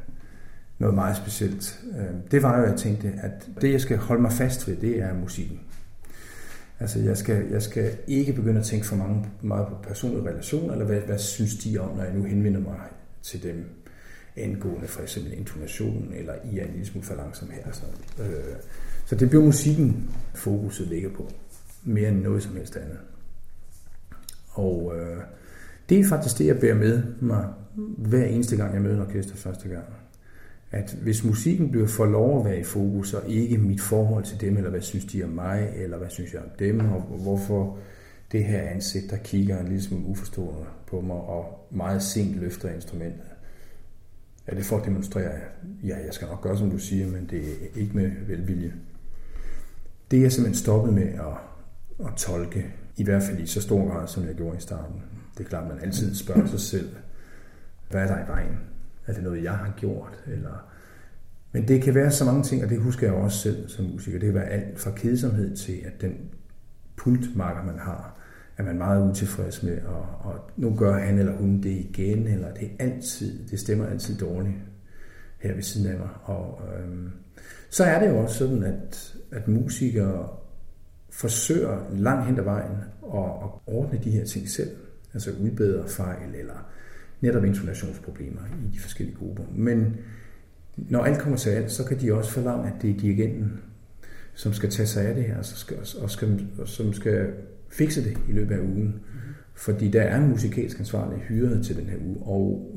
noget 0.79 0.95
meget 0.95 1.17
specielt. 1.17 1.79
Øh, 1.99 2.31
det 2.31 2.43
var 2.43 2.57
jo, 2.57 2.63
at 2.63 2.69
jeg 2.69 2.79
tænkte, 2.79 3.13
at 3.23 3.49
det 3.61 3.71
jeg 3.71 3.81
skal 3.81 3.97
holde 3.97 4.21
mig 4.21 4.31
fast 4.31 4.67
ved, 4.67 4.75
det 4.75 4.99
er 4.99 5.13
musikken. 5.13 5.59
Altså, 6.79 6.99
jeg 6.99 7.17
skal, 7.17 7.45
jeg 7.51 7.61
skal 7.61 7.97
ikke 8.07 8.33
begynde 8.33 8.59
at 8.59 8.65
tænke 8.65 8.85
for 8.85 8.95
mange, 8.95 9.25
meget 9.41 9.67
på 9.67 9.75
personlige 9.83 10.29
relationer, 10.29 10.73
eller 10.73 10.85
hvad, 10.85 10.99
hvad 10.99 11.17
synes 11.17 11.55
de 11.55 11.77
om, 11.77 11.97
når 11.97 12.03
jeg 12.03 12.13
nu 12.13 12.23
henvender 12.23 12.59
mig 12.59 12.79
til 13.23 13.43
dem 13.43 13.65
angående 14.37 14.87
for 14.87 15.01
eksempel 15.01 15.33
intonation, 15.33 16.11
eller 16.15 16.33
I 16.51 16.57
er 16.57 16.63
en 16.63 16.71
lille 16.71 16.85
smule 16.85 17.05
for 17.05 17.15
langsom 17.15 17.49
her. 17.49 17.71
Så, 17.71 17.83
øh, 18.23 18.55
så 19.05 19.15
det 19.15 19.29
bliver 19.29 19.43
musikken, 19.43 20.09
fokuset 20.35 20.87
ligger 20.87 21.09
på, 21.09 21.31
mere 21.83 22.09
end 22.09 22.21
noget 22.21 22.43
som 22.43 22.55
helst 22.55 22.75
andet. 22.75 22.97
Og 24.49 24.93
øh, 24.97 25.17
det 25.89 25.99
er 25.99 26.05
faktisk 26.05 26.37
det, 26.37 26.45
jeg 26.45 26.59
bærer 26.59 26.75
med 26.75 27.03
mig 27.21 27.47
hver 27.97 28.25
eneste 28.25 28.55
gang, 28.55 28.73
jeg 28.73 28.81
møder 28.81 28.95
en 28.95 29.01
orkester 29.01 29.35
første 29.35 29.69
gang. 29.69 29.85
At 30.71 30.97
hvis 31.01 31.23
musikken 31.23 31.71
bliver 31.71 31.87
for 31.87 32.05
lov 32.05 32.39
at 32.39 32.45
være 32.45 32.59
i 32.59 32.63
fokus, 32.63 33.13
og 33.13 33.29
ikke 33.29 33.57
mit 33.57 33.81
forhold 33.81 34.23
til 34.23 34.41
dem, 34.41 34.57
eller 34.57 34.69
hvad 34.69 34.81
synes 34.81 35.05
de 35.05 35.23
om 35.23 35.29
mig, 35.29 35.71
eller 35.75 35.97
hvad 35.97 36.09
synes 36.09 36.33
jeg 36.33 36.41
om 36.41 36.49
dem, 36.59 36.79
og 36.79 37.01
hvorfor 37.01 37.77
det 38.31 38.43
her 38.43 38.61
ansigt, 38.61 39.09
der 39.09 39.17
kigger 39.17 39.59
en 39.59 39.67
lille 39.67 39.81
smule 39.81 40.05
uforstående 40.05 40.65
på 40.87 41.01
mig, 41.01 41.17
og 41.17 41.67
meget 41.71 42.03
sent 42.03 42.35
løfter 42.35 42.69
instrumentet. 42.69 43.25
Er 44.47 44.55
det 44.55 44.65
for 44.65 44.77
at 44.77 44.85
demonstrere, 44.85 45.31
ja, 45.83 45.97
jeg 46.05 46.13
skal 46.13 46.27
nok 46.27 46.41
gøre, 46.41 46.57
som 46.57 46.71
du 46.71 46.77
siger, 46.77 47.07
men 47.07 47.27
det 47.29 47.39
er 47.39 47.79
ikke 47.79 47.95
med 47.95 48.11
velvilje. 48.27 48.73
Det 50.11 50.17
er 50.17 50.21
jeg 50.21 50.31
simpelthen 50.31 50.63
stoppet 50.63 50.93
med 50.93 51.07
at, 51.07 51.37
at 52.07 52.13
tolke, 52.17 52.65
i 52.97 53.03
hvert 53.03 53.23
fald 53.23 53.39
i 53.39 53.45
så 53.45 53.61
stor 53.61 53.89
grad, 53.89 54.07
som 54.07 54.25
jeg 54.25 54.35
gjorde 54.35 54.57
i 54.57 54.61
starten. 54.61 55.01
Det 55.37 55.45
er 55.45 55.49
klart, 55.49 55.67
man 55.67 55.79
altid 55.79 56.15
spørger 56.15 56.47
sig 56.47 56.59
selv, 56.59 56.89
hvad 57.89 58.01
er 58.01 58.07
der 58.07 58.25
i 58.25 58.27
vejen? 58.27 58.57
Er 59.07 59.13
det 59.13 59.23
noget, 59.23 59.43
jeg 59.43 59.53
har 59.53 59.73
gjort? 59.77 60.23
Eller... 60.27 60.71
Men 61.51 61.67
det 61.67 61.81
kan 61.81 61.95
være 61.95 62.11
så 62.11 62.25
mange 62.25 62.43
ting, 62.43 62.63
og 62.63 62.69
det 62.69 62.79
husker 62.79 63.07
jeg 63.07 63.15
også 63.15 63.37
selv 63.37 63.69
som 63.69 63.85
musiker. 63.85 64.19
Det 64.19 64.27
kan 64.27 64.35
være 64.35 64.49
alt 64.49 64.79
fra 64.79 64.91
kedsomhed 64.91 65.55
til, 65.55 65.81
at 65.85 66.01
den 66.01 66.17
pultmarker, 66.95 67.63
man 67.63 67.79
har, 67.79 68.19
er 68.57 68.63
man 68.63 68.77
meget 68.77 69.09
utilfreds 69.09 69.63
med, 69.63 69.81
og, 69.81 70.05
og 70.19 70.51
nu 70.57 70.75
gør 70.77 70.99
han 70.99 71.19
eller 71.19 71.33
hun 71.33 71.61
det 71.61 71.69
igen, 71.69 72.27
eller 72.27 72.53
det 72.53 72.63
er 72.63 72.83
altid, 72.83 73.47
det 73.47 73.59
stemmer 73.59 73.85
altid 73.85 74.17
dårligt 74.17 74.55
her 75.39 75.53
ved 75.53 75.63
siden 75.63 75.87
af 75.91 75.99
mig. 75.99 76.09
Og 76.23 76.61
øhm, 76.79 77.11
så 77.69 77.83
er 77.83 77.99
det 77.99 78.09
jo 78.09 78.17
også 78.17 78.37
sådan, 78.37 78.63
at, 78.63 79.15
at 79.31 79.47
musikere 79.47 80.29
forsøger 81.09 81.79
langt 81.91 82.25
hen 82.25 82.39
ad 82.39 82.43
vejen 82.43 82.77
at, 83.13 83.19
at 83.19 83.49
ordne 83.65 83.99
de 84.03 84.11
her 84.11 84.25
ting 84.25 84.49
selv, 84.49 84.69
altså 85.13 85.31
udbedre 85.41 85.87
fejl, 85.87 86.35
eller 86.35 86.69
netop 87.21 87.43
intonationsproblemer 87.43 88.41
i 88.45 88.73
de 88.73 88.79
forskellige 88.79 89.17
grupper. 89.17 89.43
Men 89.55 89.97
når 90.77 91.03
alt 91.03 91.19
kommer 91.19 91.37
til 91.37 91.49
alt, 91.49 91.71
så 91.71 91.83
kan 91.83 92.01
de 92.01 92.13
også 92.13 92.31
forlange, 92.31 92.67
at 92.67 92.81
det 92.81 92.89
er 92.89 92.97
dirigenten, 92.97 93.61
som 94.33 94.53
skal 94.53 94.69
tage 94.69 94.87
sig 94.87 95.07
af 95.07 95.15
det 95.15 95.23
her, 95.23 95.37
og, 95.37 95.45
skal, 95.45 95.77
og, 96.01 96.09
skal, 96.09 96.47
og 96.57 96.67
som 96.67 96.93
skal 96.93 97.33
fikse 97.69 98.03
det 98.03 98.17
i 98.29 98.31
løbet 98.31 98.55
af 98.55 98.59
ugen. 98.59 98.83
Mm-hmm. 98.83 99.33
Fordi 99.53 99.91
der 99.91 100.01
er 100.01 100.17
en 100.17 100.29
musikalsk 100.29 100.79
ansvarlig 100.79 101.19
hyret 101.19 101.65
til 101.65 101.77
den 101.77 101.85
her 101.85 101.97
uge, 102.05 102.17
og 102.21 102.75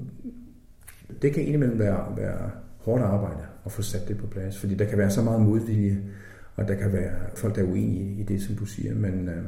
det 1.22 1.32
kan 1.32 1.42
indimellem 1.42 1.78
være, 1.78 2.16
være 2.16 2.50
hårdt 2.78 3.02
arbejde 3.02 3.42
at 3.66 3.72
få 3.72 3.82
sat 3.82 4.08
det 4.08 4.18
på 4.18 4.26
plads, 4.26 4.58
fordi 4.58 4.74
der 4.74 4.84
kan 4.84 4.98
være 4.98 5.10
så 5.10 5.22
meget 5.22 5.42
modvilje, 5.42 6.02
og 6.56 6.68
der 6.68 6.74
kan 6.74 6.92
være 6.92 7.12
folk, 7.36 7.54
der 7.56 7.62
er 7.62 7.66
uenige 7.66 8.20
i 8.20 8.22
det, 8.22 8.42
som 8.42 8.56
du 8.56 8.64
siger, 8.64 8.94
men 8.94 9.28
øh, 9.28 9.44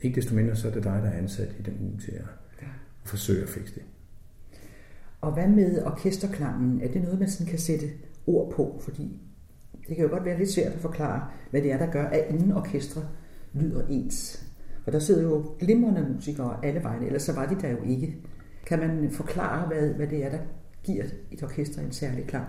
ikke 0.00 0.16
desto 0.16 0.34
mindre, 0.34 0.56
så 0.56 0.68
er 0.68 0.72
det 0.72 0.84
dig, 0.84 1.00
der 1.02 1.10
er 1.10 1.18
ansat 1.18 1.56
i 1.58 1.62
den 1.62 1.76
uge 1.80 1.98
til 1.98 2.12
at, 2.12 2.24
at 2.58 2.68
forsøge 3.04 3.42
at 3.42 3.48
fikse 3.48 3.74
det. 3.74 3.82
Og 5.24 5.32
hvad 5.32 5.48
med 5.48 5.82
orkesterklangen? 5.82 6.80
Er 6.82 6.88
det 6.88 7.02
noget, 7.02 7.18
man 7.18 7.28
sådan 7.28 7.50
kan 7.50 7.58
sætte 7.58 7.86
ord 8.26 8.52
på? 8.52 8.80
Fordi 8.84 9.20
det 9.88 9.96
kan 9.96 10.04
jo 10.04 10.10
godt 10.10 10.24
være 10.24 10.38
lidt 10.38 10.50
svært 10.50 10.72
at 10.72 10.80
forklare, 10.80 11.22
hvad 11.50 11.62
det 11.62 11.72
er, 11.72 11.78
der 11.78 11.90
gør, 11.90 12.04
at 12.04 12.24
ingen 12.30 12.52
orkestre 12.52 13.02
lyder 13.52 13.82
ens. 13.90 14.46
For 14.84 14.90
der 14.90 14.98
sidder 14.98 15.22
jo 15.22 15.44
glimrende 15.58 16.06
musikere 16.14 16.56
alle 16.62 16.82
vegne, 16.82 17.06
ellers 17.06 17.22
så 17.22 17.32
var 17.32 17.46
de 17.46 17.56
der 17.60 17.70
jo 17.70 17.76
ikke. 17.86 18.16
Kan 18.66 18.78
man 18.78 19.10
forklare, 19.10 19.66
hvad, 19.66 19.88
hvad 19.88 20.06
det 20.06 20.24
er, 20.24 20.30
der 20.30 20.38
giver 20.82 21.04
et 21.30 21.42
orkester 21.42 21.82
en 21.82 21.92
særlig 21.92 22.26
klang? 22.26 22.46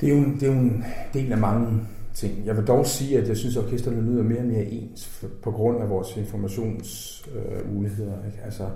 Det 0.00 0.12
er, 0.12 0.18
jo, 0.18 0.24
det 0.24 0.42
er 0.42 0.46
jo 0.46 0.52
en 0.58 0.84
del 1.12 1.32
af 1.32 1.38
mange 1.38 1.80
ting. 2.14 2.46
Jeg 2.46 2.56
vil 2.56 2.66
dog 2.66 2.86
sige, 2.86 3.18
at 3.18 3.28
jeg 3.28 3.36
synes, 3.36 3.56
at 3.56 3.64
orkesterne 3.64 4.02
lyder 4.02 4.22
mere 4.22 4.38
og 4.38 4.46
mere 4.46 4.64
ens 4.64 5.24
på 5.42 5.50
grund 5.50 5.82
af 5.82 5.90
vores 5.90 6.16
informationsmuligheder. 6.16 8.18
Øh, 8.18 8.44
altså, 8.44 8.68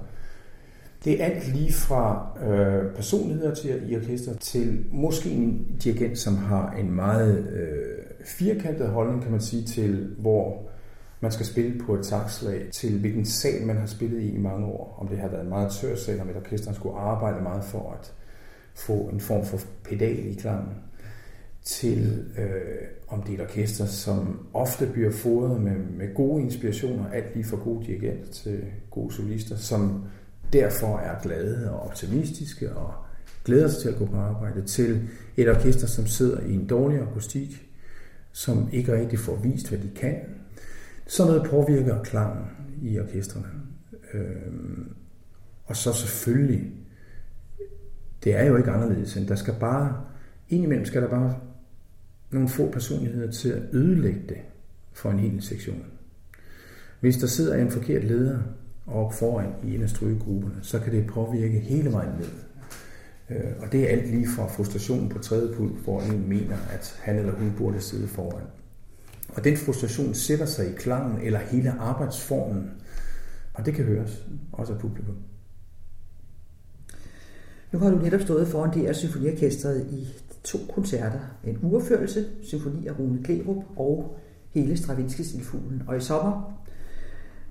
det 1.04 1.20
er 1.20 1.24
alt 1.24 1.48
lige 1.54 1.72
fra 1.72 2.36
øh, 2.46 2.94
personligheder 2.94 3.54
til 3.54 3.92
i 3.92 3.96
orkester 3.96 4.34
til 4.34 4.84
måske 4.92 5.30
en 5.30 5.76
dirigent, 5.84 6.18
som 6.18 6.36
har 6.36 6.72
en 6.72 6.90
meget 6.90 7.38
øh, 7.52 8.16
firkantet 8.24 8.88
holdning, 8.88 9.22
kan 9.22 9.30
man 9.30 9.40
sige, 9.40 9.64
til 9.64 10.14
hvor 10.18 10.68
man 11.20 11.32
skal 11.32 11.46
spille 11.46 11.78
på 11.78 11.94
et 11.94 12.06
takslag, 12.06 12.68
til 12.72 13.00
hvilken 13.00 13.24
sal 13.24 13.66
man 13.66 13.76
har 13.76 13.86
spillet 13.86 14.20
i 14.20 14.30
i 14.34 14.38
mange 14.38 14.66
år. 14.66 14.96
Om 15.00 15.08
det 15.08 15.18
har 15.18 15.28
været 15.28 15.42
en 15.42 15.48
meget 15.48 15.72
tør 15.72 15.96
sal, 15.96 16.20
om 16.20 16.28
et 16.28 16.36
orkester 16.36 16.72
skulle 16.72 16.98
arbejde 16.98 17.42
meget 17.42 17.64
for 17.64 17.98
at 18.00 18.12
få 18.74 18.92
en 18.92 19.20
form 19.20 19.44
for 19.44 19.58
pedal 19.84 20.26
i 20.26 20.34
klangen, 20.34 20.74
til 21.64 22.24
øh, 22.38 22.88
om 23.08 23.22
det 23.22 23.30
er 23.30 23.44
et 23.44 23.50
orkester, 23.50 23.86
som 23.86 24.46
ofte 24.54 24.86
bliver 24.86 25.10
fodret 25.10 25.60
med, 25.60 25.76
med 25.98 26.14
gode 26.14 26.42
inspirationer, 26.42 27.10
alt 27.10 27.34
lige 27.34 27.44
fra 27.44 27.56
gode 27.56 27.86
dirigenter 27.86 28.32
til 28.32 28.64
gode 28.90 29.14
solister, 29.14 29.56
som 29.56 30.04
derfor 30.52 30.98
er 30.98 31.22
glade 31.22 31.70
og 31.70 31.80
optimistiske 31.80 32.72
og 32.72 32.94
glæder 33.44 33.68
sig 33.68 33.82
til 33.82 33.88
at 33.88 33.98
gå 33.98 34.06
på 34.06 34.16
arbejde, 34.16 34.62
til 34.62 35.08
et 35.36 35.48
orkester, 35.48 35.86
som 35.86 36.06
sidder 36.06 36.40
i 36.40 36.54
en 36.54 36.66
dårlig 36.66 37.00
akustik, 37.00 37.68
som 38.32 38.68
ikke 38.72 38.92
rigtig 38.92 39.18
får 39.18 39.36
vist, 39.36 39.68
hvad 39.68 39.78
de 39.78 39.90
kan. 39.96 40.16
Sådan 41.06 41.32
noget 41.32 41.50
påvirker 41.50 42.02
klangen 42.02 42.44
i 42.82 42.98
orkestrene. 42.98 43.46
Øhm, 44.14 44.94
og 45.64 45.76
så 45.76 45.92
selvfølgelig, 45.92 46.72
det 48.24 48.34
er 48.34 48.44
jo 48.44 48.56
ikke 48.56 48.70
anderledes, 48.70 49.16
end 49.16 49.28
der 49.28 49.34
skal 49.34 49.54
bare, 49.60 50.04
indimellem 50.48 50.84
skal 50.84 51.02
der 51.02 51.08
bare 51.08 51.36
nogle 52.30 52.48
få 52.48 52.70
personligheder 52.70 53.30
til 53.30 53.48
at 53.48 53.62
ødelægge 53.72 54.22
det 54.28 54.38
for 54.92 55.10
en 55.10 55.18
hel 55.18 55.42
sektion. 55.42 55.84
Hvis 57.00 57.16
der 57.16 57.26
sidder 57.26 57.54
en 57.54 57.70
forkert 57.70 58.04
leder, 58.04 58.38
og 58.86 59.14
foran 59.14 59.54
i 59.64 59.74
en 59.74 59.82
af 59.82 59.90
strygegrupperne, 59.90 60.54
så 60.62 60.78
kan 60.78 60.92
det 60.92 61.06
påvirke 61.06 61.58
hele 61.58 61.92
vejen 61.92 62.12
ned. 62.18 62.30
Øh, 63.30 63.52
og 63.60 63.72
det 63.72 63.82
er 63.82 63.88
alt 63.88 64.10
lige 64.10 64.28
fra 64.36 64.46
frustrationen 64.46 65.08
på 65.08 65.18
tredje 65.18 65.54
pult, 65.54 65.84
hvor 65.84 66.00
en 66.00 66.28
mener, 66.28 66.56
at 66.72 67.00
han 67.02 67.18
eller 67.18 67.32
hun 67.32 67.52
burde 67.58 67.80
sidde 67.80 68.08
foran. 68.08 68.44
Og 69.28 69.44
den 69.44 69.56
frustration 69.56 70.14
sætter 70.14 70.46
sig 70.46 70.70
i 70.70 70.72
klangen 70.72 71.20
eller 71.20 71.38
hele 71.38 71.70
arbejdsformen, 71.70 72.70
og 73.54 73.66
det 73.66 73.74
kan 73.74 73.84
høres, 73.84 74.26
også 74.52 74.72
af 74.72 74.78
publikum. 74.78 75.16
Nu 77.72 77.78
har 77.78 77.90
du 77.90 77.98
netop 77.98 78.20
stået 78.20 78.48
foran 78.48 78.70
DR 78.70 78.92
Symfoniorkestret 78.92 79.86
i 79.90 80.08
to 80.44 80.58
koncerter. 80.74 81.20
En 81.44 81.58
uafførelse, 81.62 82.26
symfoni 82.42 82.86
af 82.86 82.98
Rune 82.98 83.22
Klerup 83.24 83.64
og 83.76 84.18
hele 84.50 84.76
Stravinskis 84.76 85.34
Ildfuglen. 85.34 85.82
Og 85.86 85.96
i 85.96 86.00
sommer 86.00 86.62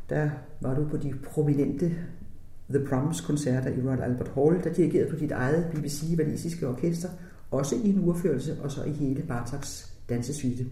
der 0.09 0.29
var 0.61 0.73
du 0.73 0.87
på 0.87 0.97
de 0.97 1.13
prominente 1.23 1.91
The 2.69 2.85
Proms-koncerter 2.85 3.69
i 3.69 3.81
Royal 3.81 4.01
Albert 4.01 4.31
Hall, 4.35 4.63
der 4.63 4.73
dirigerede 4.73 5.09
på 5.09 5.15
dit 5.15 5.31
eget 5.31 5.71
BBC-valisiske 5.75 6.67
orkester, 6.67 7.09
også 7.51 7.75
i 7.75 7.89
en 7.89 7.99
urførelse, 7.99 8.57
og 8.63 8.71
så 8.71 8.83
i 8.83 8.91
hele 8.91 9.21
Bartoks 9.21 9.93
dansesuite. 10.09 10.65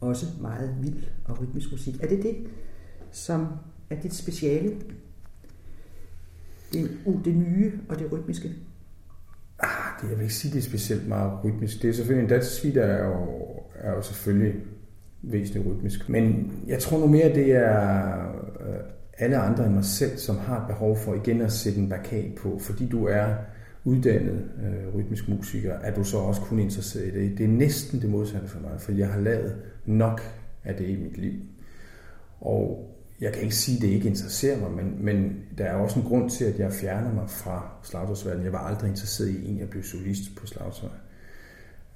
Også 0.00 0.26
meget 0.40 0.76
vild 0.82 1.02
og 1.24 1.40
rytmisk 1.40 1.72
musik. 1.72 2.02
Er 2.02 2.08
det 2.08 2.22
det, 2.22 2.36
som 3.10 3.46
er 3.90 4.00
dit 4.00 4.14
speciale? 4.14 4.76
Det, 6.72 6.90
uh, 7.04 7.24
det 7.24 7.36
nye 7.36 7.72
og 7.88 7.98
det 7.98 8.12
rytmiske? 8.12 8.48
Ah, 9.58 9.68
det, 10.02 10.08
jeg 10.08 10.16
vil 10.16 10.22
ikke 10.22 10.34
sige, 10.34 10.52
det 10.52 10.58
er 10.58 10.62
specielt 10.62 11.08
meget 11.08 11.44
rytmisk. 11.44 11.82
Det 11.82 11.90
er 11.90 11.92
selvfølgelig 11.92 12.22
en 12.22 12.30
dansesuite, 12.30 12.80
er 12.80 13.04
jo, 13.06 13.26
er 13.74 13.94
jo 13.94 14.02
selvfølgelig 14.02 14.54
væsentligt 15.22 15.66
rytmisk. 15.66 16.08
Men 16.08 16.52
jeg 16.66 16.78
tror 16.78 16.98
nu 16.98 17.06
mere, 17.06 17.34
det 17.34 17.52
er 17.52 18.28
øh, 18.60 18.80
alle 19.18 19.36
andre 19.36 19.66
end 19.66 19.74
mig 19.74 19.84
selv, 19.84 20.18
som 20.18 20.38
har 20.38 20.60
et 20.60 20.66
behov 20.66 20.96
for 20.96 21.14
igen 21.14 21.40
at 21.40 21.52
sætte 21.52 21.78
en 21.78 21.88
bakat 21.88 22.34
på, 22.34 22.58
fordi 22.60 22.88
du 22.88 23.06
er 23.06 23.34
uddannet 23.84 24.44
øh, 24.64 24.94
rytmisk 24.94 25.28
musiker, 25.28 25.74
er 25.74 25.94
du 25.94 26.04
så 26.04 26.18
også 26.18 26.40
kun 26.40 26.58
interesseret 26.58 27.06
i 27.06 27.10
det. 27.10 27.38
Det 27.38 27.44
er 27.44 27.48
næsten 27.48 28.00
det 28.00 28.10
modsatte 28.10 28.48
for 28.48 28.60
mig, 28.60 28.80
for 28.80 28.92
jeg 28.92 29.08
har 29.08 29.20
lavet 29.20 29.56
nok 29.86 30.20
af 30.64 30.74
det 30.74 30.88
i 30.88 30.96
mit 30.96 31.18
liv. 31.18 31.40
Og 32.40 32.94
jeg 33.20 33.32
kan 33.32 33.42
ikke 33.42 33.54
sige, 33.54 33.76
at 33.76 33.82
det 33.82 33.88
ikke 33.88 34.08
interesserer 34.08 34.60
mig, 34.60 34.70
men, 34.70 35.04
men 35.04 35.36
der 35.58 35.64
er 35.64 35.74
også 35.74 36.00
en 36.00 36.06
grund 36.06 36.30
til, 36.30 36.44
at 36.44 36.58
jeg 36.58 36.72
fjerner 36.72 37.14
mig 37.14 37.30
fra 37.30 37.70
slagtøjsverdenen. 37.82 38.44
Jeg 38.44 38.52
var 38.52 38.66
aldrig 38.66 38.88
interesseret 38.88 39.28
i 39.28 39.50
en, 39.50 39.58
jeg 39.58 39.68
blev 39.68 39.82
solist 39.82 40.36
på 40.36 40.46
slagtøj. 40.46 40.90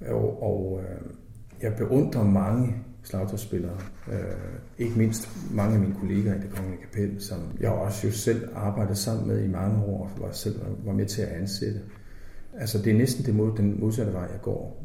Og, 0.07 0.43
og 0.43 0.81
øh, 0.81 1.01
jeg 1.61 1.73
beundrer 1.77 2.23
mange 2.23 2.75
slagtøjsspillere. 3.03 3.77
Øh, 4.11 4.17
ikke 4.77 4.97
mindst 4.97 5.29
mange 5.51 5.73
af 5.73 5.79
mine 5.79 5.95
kollegaer 5.99 6.35
i 6.35 6.41
det 6.41 6.49
kongelige 6.49 6.81
kapel, 6.81 7.21
som 7.21 7.39
jeg 7.59 7.69
også 7.69 8.07
jo 8.07 8.13
selv 8.13 8.49
arbejdede 8.55 8.95
sammen 8.95 9.27
med 9.27 9.43
i 9.43 9.47
mange 9.47 9.83
år, 9.83 10.11
og 10.15 10.21
var 10.21 10.31
selv 10.31 10.59
var 10.85 10.93
med 10.93 11.05
til 11.05 11.21
at 11.21 11.27
ansætte. 11.27 11.79
Altså 12.57 12.77
det 12.77 12.93
er 12.93 12.97
næsten 12.97 13.25
det 13.25 13.35
mod, 13.35 13.57
den 13.57 13.79
modsatte 13.79 14.13
vej, 14.13 14.21
jeg 14.31 14.41
går. 14.41 14.83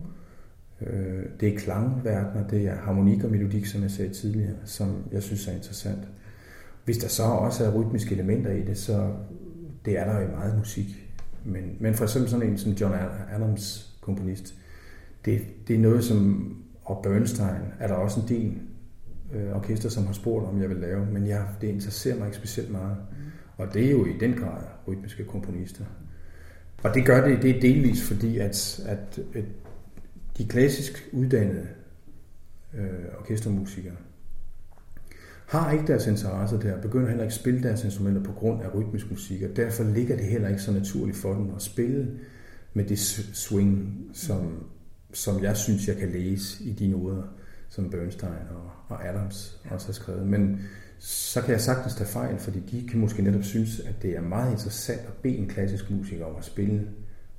Øh, 0.80 1.24
det 1.40 1.54
er 1.54 1.58
klangverdener, 1.58 2.48
det 2.48 2.66
er 2.66 2.76
harmonik 2.76 3.24
og 3.24 3.30
melodik, 3.30 3.66
som 3.66 3.82
jeg 3.82 3.90
sagde 3.90 4.14
tidligere, 4.14 4.54
som 4.64 5.04
jeg 5.12 5.22
synes 5.22 5.48
er 5.48 5.52
interessant. 5.52 6.08
Hvis 6.84 6.98
der 6.98 7.08
så 7.08 7.22
også 7.22 7.64
er 7.64 7.74
rytmiske 7.74 8.14
elementer 8.14 8.50
i 8.50 8.62
det, 8.62 8.78
så 8.78 9.12
det 9.84 9.98
er 9.98 10.04
der 10.04 10.20
jo 10.20 10.28
meget 10.28 10.58
musik. 10.58 10.86
Men, 11.44 11.76
men 11.80 11.94
for 11.94 12.04
eksempel 12.04 12.30
sådan 12.30 12.48
en 12.48 12.58
som 12.58 12.72
John 12.72 12.94
Adams, 13.30 13.94
komponist, 14.00 14.54
det, 15.24 15.40
det 15.68 15.76
er 15.76 15.80
noget 15.80 16.04
som, 16.04 16.56
og 16.88 17.02
Bernstein, 17.02 17.62
er 17.80 17.86
der 17.86 17.94
også 17.94 18.20
en 18.20 18.28
del 18.28 18.58
øh, 19.34 19.56
orkester, 19.56 19.88
som 19.88 20.06
har 20.06 20.12
spurgt, 20.12 20.46
om 20.46 20.60
jeg 20.60 20.68
vil 20.68 20.76
lave, 20.76 21.06
men 21.06 21.26
jeg, 21.26 21.46
det 21.60 21.68
interesserer 21.68 22.18
mig 22.18 22.26
ikke 22.26 22.36
specielt 22.36 22.70
meget. 22.70 22.96
Og 23.56 23.74
det 23.74 23.86
er 23.86 23.90
jo 23.90 24.06
i 24.06 24.18
den 24.20 24.32
grad 24.32 24.62
rytmiske 24.88 25.24
komponister. 25.24 25.84
Og 26.82 26.94
det 26.94 27.06
gør 27.06 27.28
det, 27.28 27.42
det 27.42 27.56
er 27.56 27.60
delvis 27.60 28.08
fordi, 28.08 28.38
at, 28.38 28.80
at, 28.86 29.20
at 29.34 29.44
de 30.38 30.48
klassisk 30.48 31.08
uddannede 31.12 31.66
øh, 32.74 33.20
orkestermusikere 33.20 33.96
har 35.46 35.72
ikke 35.72 35.86
deres 35.86 36.06
interesse 36.06 36.60
der, 36.60 36.80
begynder 36.80 37.08
heller 37.08 37.24
ikke 37.24 37.32
at 37.32 37.40
spille 37.40 37.62
deres 37.62 37.84
instrumenter 37.84 38.22
på 38.22 38.32
grund 38.32 38.62
af 38.62 38.74
rytmisk 38.74 39.10
musik, 39.10 39.42
og 39.42 39.56
derfor 39.56 39.84
ligger 39.84 40.16
det 40.16 40.24
heller 40.24 40.48
ikke 40.48 40.62
så 40.62 40.72
naturligt 40.72 41.18
for 41.18 41.32
dem 41.32 41.54
at 41.56 41.62
spille 41.62 42.10
med 42.74 42.84
det 42.84 42.98
swing, 42.98 44.04
som, 44.12 44.64
som 45.18 45.42
jeg 45.42 45.56
synes, 45.56 45.88
jeg 45.88 45.96
kan 45.96 46.10
læse 46.12 46.64
i 46.64 46.72
de 46.72 46.88
noder, 46.88 47.22
som 47.68 47.90
Bernstein 47.90 48.32
og, 48.50 48.70
og 48.88 49.08
Adams 49.08 49.60
også 49.70 49.86
har 49.86 49.92
skrevet. 49.92 50.26
Men 50.26 50.60
så 50.98 51.40
kan 51.42 51.50
jeg 51.50 51.60
sagtens 51.60 51.94
tage 51.94 52.08
fejl, 52.08 52.38
fordi 52.38 52.60
de 52.60 52.88
kan 52.88 53.00
måske 53.00 53.22
netop 53.22 53.42
synes, 53.42 53.80
at 53.80 54.02
det 54.02 54.16
er 54.16 54.20
meget 54.20 54.50
interessant 54.52 55.00
at 55.00 55.12
bede 55.12 55.36
en 55.36 55.48
klassisk 55.48 55.90
musiker 55.90 56.24
om 56.24 56.36
at 56.36 56.44
spille 56.44 56.88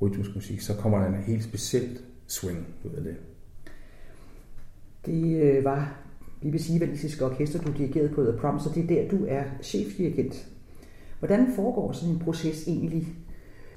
rytmisk 0.02 0.36
musik. 0.36 0.62
Så 0.62 0.74
kommer 0.74 1.00
der 1.00 1.08
en 1.08 1.24
helt 1.24 1.44
specielt 1.44 2.04
swing 2.28 2.68
ud 2.84 2.92
af 2.92 3.04
det. 3.04 3.16
Det 5.06 5.42
øh, 5.42 5.64
var 5.64 6.00
BBC 6.42 6.70
Valisiske 6.80 7.26
Orkester, 7.26 7.62
du 7.62 7.72
dirigerede 7.78 8.10
på 8.10 8.24
The 8.24 8.40
Prom, 8.40 8.60
så 8.60 8.70
det 8.76 8.84
er 8.84 8.88
der, 8.88 9.18
du 9.18 9.26
er 9.28 9.44
chefdirigent. 9.64 10.48
Hvordan 11.20 11.48
foregår 11.56 11.92
sådan 11.92 12.16
en 12.16 12.20
proces 12.20 12.68
egentlig, 12.68 13.08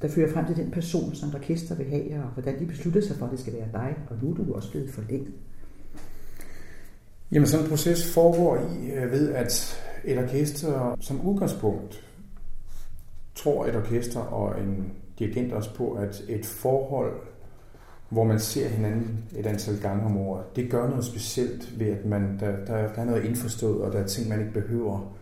der 0.02 0.08
fører 0.08 0.33
frem 0.33 0.47
til 0.47 0.56
den 0.56 0.70
person, 0.70 1.15
som 1.15 1.35
orkester 1.35 1.74
vil 1.74 1.86
have, 1.86 2.22
og 2.24 2.28
hvordan 2.28 2.60
de 2.60 2.67
beslutter 2.67 3.01
sig 3.01 3.17
for, 3.17 3.26
at 3.26 3.33
det 3.33 3.40
skal 3.40 3.52
være 3.52 3.68
dig, 3.72 3.97
og 4.10 4.17
nu 4.22 4.31
er 4.31 4.35
du 4.35 4.54
også 4.54 4.70
blevet 4.70 4.90
forlænget? 4.90 5.33
Jamen 7.33 7.47
sådan 7.47 7.65
en 7.65 7.70
proces 7.70 8.15
foregår 8.15 8.56
i 8.56 8.90
øh, 8.90 9.12
ved, 9.12 9.33
at 9.33 9.83
et 10.04 10.18
orkester 10.18 10.97
som 11.01 11.20
udgangspunkt 11.20 12.04
tror 13.35 13.67
et 13.67 13.76
orkester 13.76 14.20
og 14.20 14.60
en 14.60 14.92
dirigent 15.18 15.52
også 15.52 15.74
på, 15.74 15.92
at 15.92 16.22
et 16.28 16.47
forhold 16.47 17.12
hvor 18.12 18.24
man 18.24 18.40
ser 18.40 18.68
hinanden 18.68 19.24
et 19.36 19.47
antal 19.47 19.81
gange 19.81 20.04
om 20.04 20.17
året. 20.17 20.56
Det 20.56 20.70
gør 20.70 20.88
noget 20.88 21.04
specielt 21.04 21.78
ved, 21.78 21.86
at 21.86 22.04
man, 22.04 22.38
der, 22.40 22.65
der, 22.65 22.92
der 22.92 23.01
er 23.01 23.04
noget 23.04 23.24
indforstået, 23.24 23.83
og 23.83 23.92
der 23.92 23.99
er 23.99 24.06
ting, 24.06 24.28
man 24.28 24.40
ikke 24.40 24.52
behøver 24.52 25.17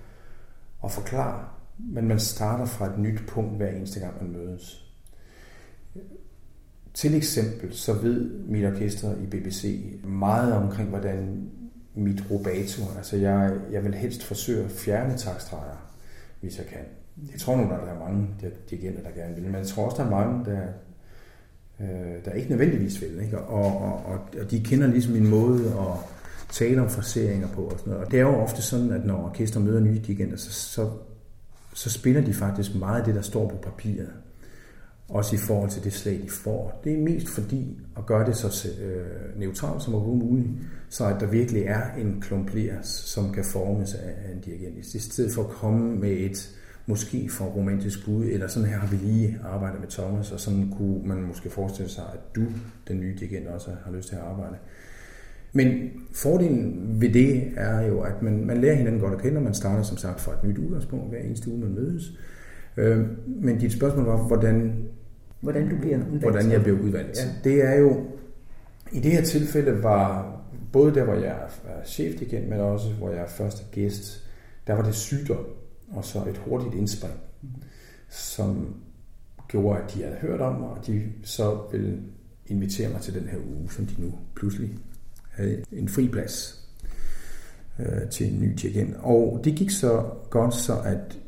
at 0.85 0.91
forklare. 0.91 1.45
Men 1.89 2.09
man 2.09 2.21
starter 2.21 2.65
fra 2.65 2.87
et 2.87 2.99
nyt 2.99 3.21
punkt 3.29 3.57
hver 3.57 3.69
eneste 3.69 4.01
gang, 4.01 4.15
man 4.23 4.33
mødes. 4.33 4.87
Til 6.95 7.15
eksempel 7.15 7.75
så 7.75 7.93
ved 7.93 8.31
mit 8.31 8.67
orkester 8.67 9.15
i 9.17 9.27
BBC 9.27 9.81
meget 10.05 10.53
omkring, 10.53 10.89
hvordan 10.89 11.51
mit 11.95 12.23
rubato, 12.31 12.83
altså 12.97 13.17
jeg, 13.17 13.53
jeg 13.73 13.85
vil 13.85 13.95
helst 13.95 14.23
forsøge 14.23 14.65
at 14.65 14.71
fjerne 14.71 15.17
takstreger, 15.17 15.91
hvis 16.41 16.59
jeg 16.59 16.67
kan. 16.67 16.85
Jeg 17.33 17.41
tror 17.41 17.57
nu, 17.57 17.63
der 17.63 17.77
er 17.77 17.99
mange 17.99 18.29
dirigenter, 18.71 19.03
der 19.03 19.11
gerne 19.11 19.35
vil, 19.35 19.45
men 19.45 19.55
jeg 19.55 19.67
tror 19.67 19.85
også, 19.85 19.97
der 19.97 20.05
er 20.05 20.11
mange, 20.11 20.45
der, 20.45 20.63
øh, 21.81 22.25
der 22.25 22.33
ikke 22.33 22.51
nødvendigvis 22.51 23.01
vil. 23.03 23.21
Ikke? 23.25 23.39
Og, 23.39 23.83
og, 23.83 24.07
og, 24.07 24.19
og 24.41 24.51
de 24.51 24.61
kender 24.61 24.87
ligesom 24.87 25.13
min 25.13 25.29
måde 25.29 25.67
at 25.67 26.21
tale 26.51 26.83
om 26.83 26.91
fraseringer 26.91 27.49
på 27.49 27.63
og 27.63 27.79
sådan 27.79 27.91
noget. 27.91 28.07
Og 28.07 28.13
det 28.13 28.19
er 28.21 28.23
jo 28.23 28.37
ofte 28.37 28.63
sådan, 28.63 28.91
at 28.91 29.05
når 29.05 29.25
orkester 29.25 29.61
møder 29.61 29.81
nye 29.81 29.99
dirigenter, 29.99 30.37
så, 30.37 30.53
så, 30.53 30.91
så 31.74 31.90
spiller 31.90 32.20
de 32.20 32.35
faktisk 32.35 32.74
meget 32.74 32.99
af 32.99 33.04
det, 33.04 33.15
der 33.15 33.22
står 33.22 33.49
på 33.49 33.56
papiret. 33.56 34.12
Også 35.08 35.36
i 35.36 35.38
forhold 35.38 35.70
til 35.70 35.85
det 35.85 35.92
slag, 35.92 36.20
de 36.22 36.31
får. 36.31 36.81
Det 36.85 36.92
er 36.92 36.99
mest 36.99 37.28
fordi 37.28 37.78
at 37.97 38.06
gøre 38.06 38.26
det 38.26 38.36
så 38.36 38.69
øh, 38.81 39.38
neutralt 39.38 39.83
som 39.83 39.94
overhovedet 39.94 40.26
muligt, 40.26 40.49
så 40.88 41.06
at 41.06 41.20
der 41.20 41.26
virkelig 41.26 41.62
er 41.62 41.94
en 41.99 42.20
klump 42.20 42.51
som 42.83 43.33
kan 43.33 43.44
formes 43.44 43.94
af 43.94 44.33
en 44.35 44.40
dirigent. 44.40 44.94
I 44.94 44.99
stedet 44.99 45.33
for 45.33 45.42
at 45.42 45.49
komme 45.49 45.97
med 45.97 46.10
et 46.10 46.56
måske 46.86 47.28
for 47.28 47.44
romantisk 47.44 48.04
bud, 48.04 48.24
eller 48.24 48.49
sådan 48.49 48.69
her 48.69 48.78
har 48.78 48.86
vi 48.86 48.97
lige 48.97 49.38
arbejdet 49.44 49.81
med 49.81 49.88
Thomas, 49.88 50.33
og 50.33 50.40
sådan 50.40 50.74
kunne 50.76 51.08
man 51.08 51.22
måske 51.22 51.51
forestille 51.51 51.90
sig, 51.90 52.04
at 52.12 52.35
du, 52.35 52.44
den 52.88 53.01
nye 53.01 53.17
dirigent, 53.20 53.49
også 53.49 53.70
har 53.85 53.92
lyst 53.92 54.08
til 54.08 54.17
at 54.17 54.22
arbejde. 54.22 54.56
Men 55.53 55.91
fordelen 56.13 56.97
ved 57.01 57.13
det 57.13 57.53
er 57.57 57.81
jo, 57.81 58.01
at 58.01 58.23
man, 58.23 58.45
man 58.45 58.61
lærer 58.61 58.75
hinanden 58.75 59.01
godt 59.01 59.15
at 59.15 59.23
kende, 59.23 59.37
og 59.37 59.43
man 59.43 59.55
starter 59.55 59.83
som 59.83 59.97
sagt 59.97 60.21
fra 60.21 60.33
et 60.33 60.45
nyt 60.45 60.59
udgangspunkt 60.59 61.09
hver 61.09 61.19
eneste 61.19 61.51
uge, 61.51 61.61
man 61.61 61.75
mødes. 61.75 62.19
Øh, 62.77 63.07
men 63.27 63.59
dit 63.59 63.73
spørgsmål 63.73 64.07
var, 64.07 64.17
hvordan, 64.17 64.85
hvordan 65.41 65.69
du 65.69 65.77
bliver 65.77 65.99
udvalgt. 65.99 66.23
Hvordan 66.23 66.51
jeg 66.51 66.63
bliver 66.63 66.81
udvalgt. 66.81 67.19
Ja. 67.19 67.51
Det 67.51 67.65
er 67.65 67.75
jo, 67.75 68.07
i 68.93 69.01
det 69.01 69.13
her 69.13 69.23
tilfælde 69.23 69.83
var 69.83 70.37
både 70.73 70.95
der, 70.95 71.05
hvor 71.05 71.15
jeg 71.15 71.37
er 71.65 71.85
chef 71.85 72.23
igen, 72.23 72.51
men 72.51 72.61
også 72.61 72.93
hvor 72.93 73.11
jeg 73.11 73.23
er 73.23 73.29
første 73.29 73.63
gæst, 73.73 74.27
der 74.67 74.75
var 74.75 74.83
det 74.83 74.95
sygdom 74.95 75.45
og 75.91 76.05
så 76.05 76.19
et 76.19 76.37
hurtigt 76.37 76.75
indspring, 76.75 77.15
som 78.09 78.75
gjorde, 79.49 79.79
at 79.83 79.95
de 79.95 80.03
havde 80.03 80.17
hørt 80.17 80.41
om 80.41 80.61
mig, 80.61 80.69
og 80.69 80.87
de 80.87 81.03
så 81.23 81.59
ville 81.73 81.99
invitere 82.47 82.93
mig 82.93 83.01
til 83.01 83.15
den 83.15 83.29
her 83.29 83.39
uge, 83.39 83.71
som 83.71 83.87
de 83.87 84.03
nu 84.03 84.13
pludselig 84.37 84.71
havde 85.40 85.65
en 85.73 85.89
fri 85.89 86.08
plads 86.08 86.65
øh, 87.78 88.10
til 88.10 88.33
en 88.33 88.40
ny 88.40 88.65
igen. 88.65 88.97
Og 88.99 89.40
det 89.44 89.55
gik 89.55 89.71
så 89.71 90.10
godt, 90.31 90.55
så 90.55 90.81
at 90.81 91.19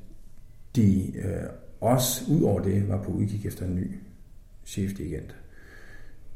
de 0.77 1.17
øh, 1.17 1.43
også 1.81 2.25
ud 2.31 2.43
over 2.43 2.61
det 2.61 2.89
var 2.89 3.03
på 3.03 3.11
udkig 3.11 3.47
efter 3.47 3.67
en 3.67 3.75
ny 3.75 3.91
chefdirigent. 4.65 5.37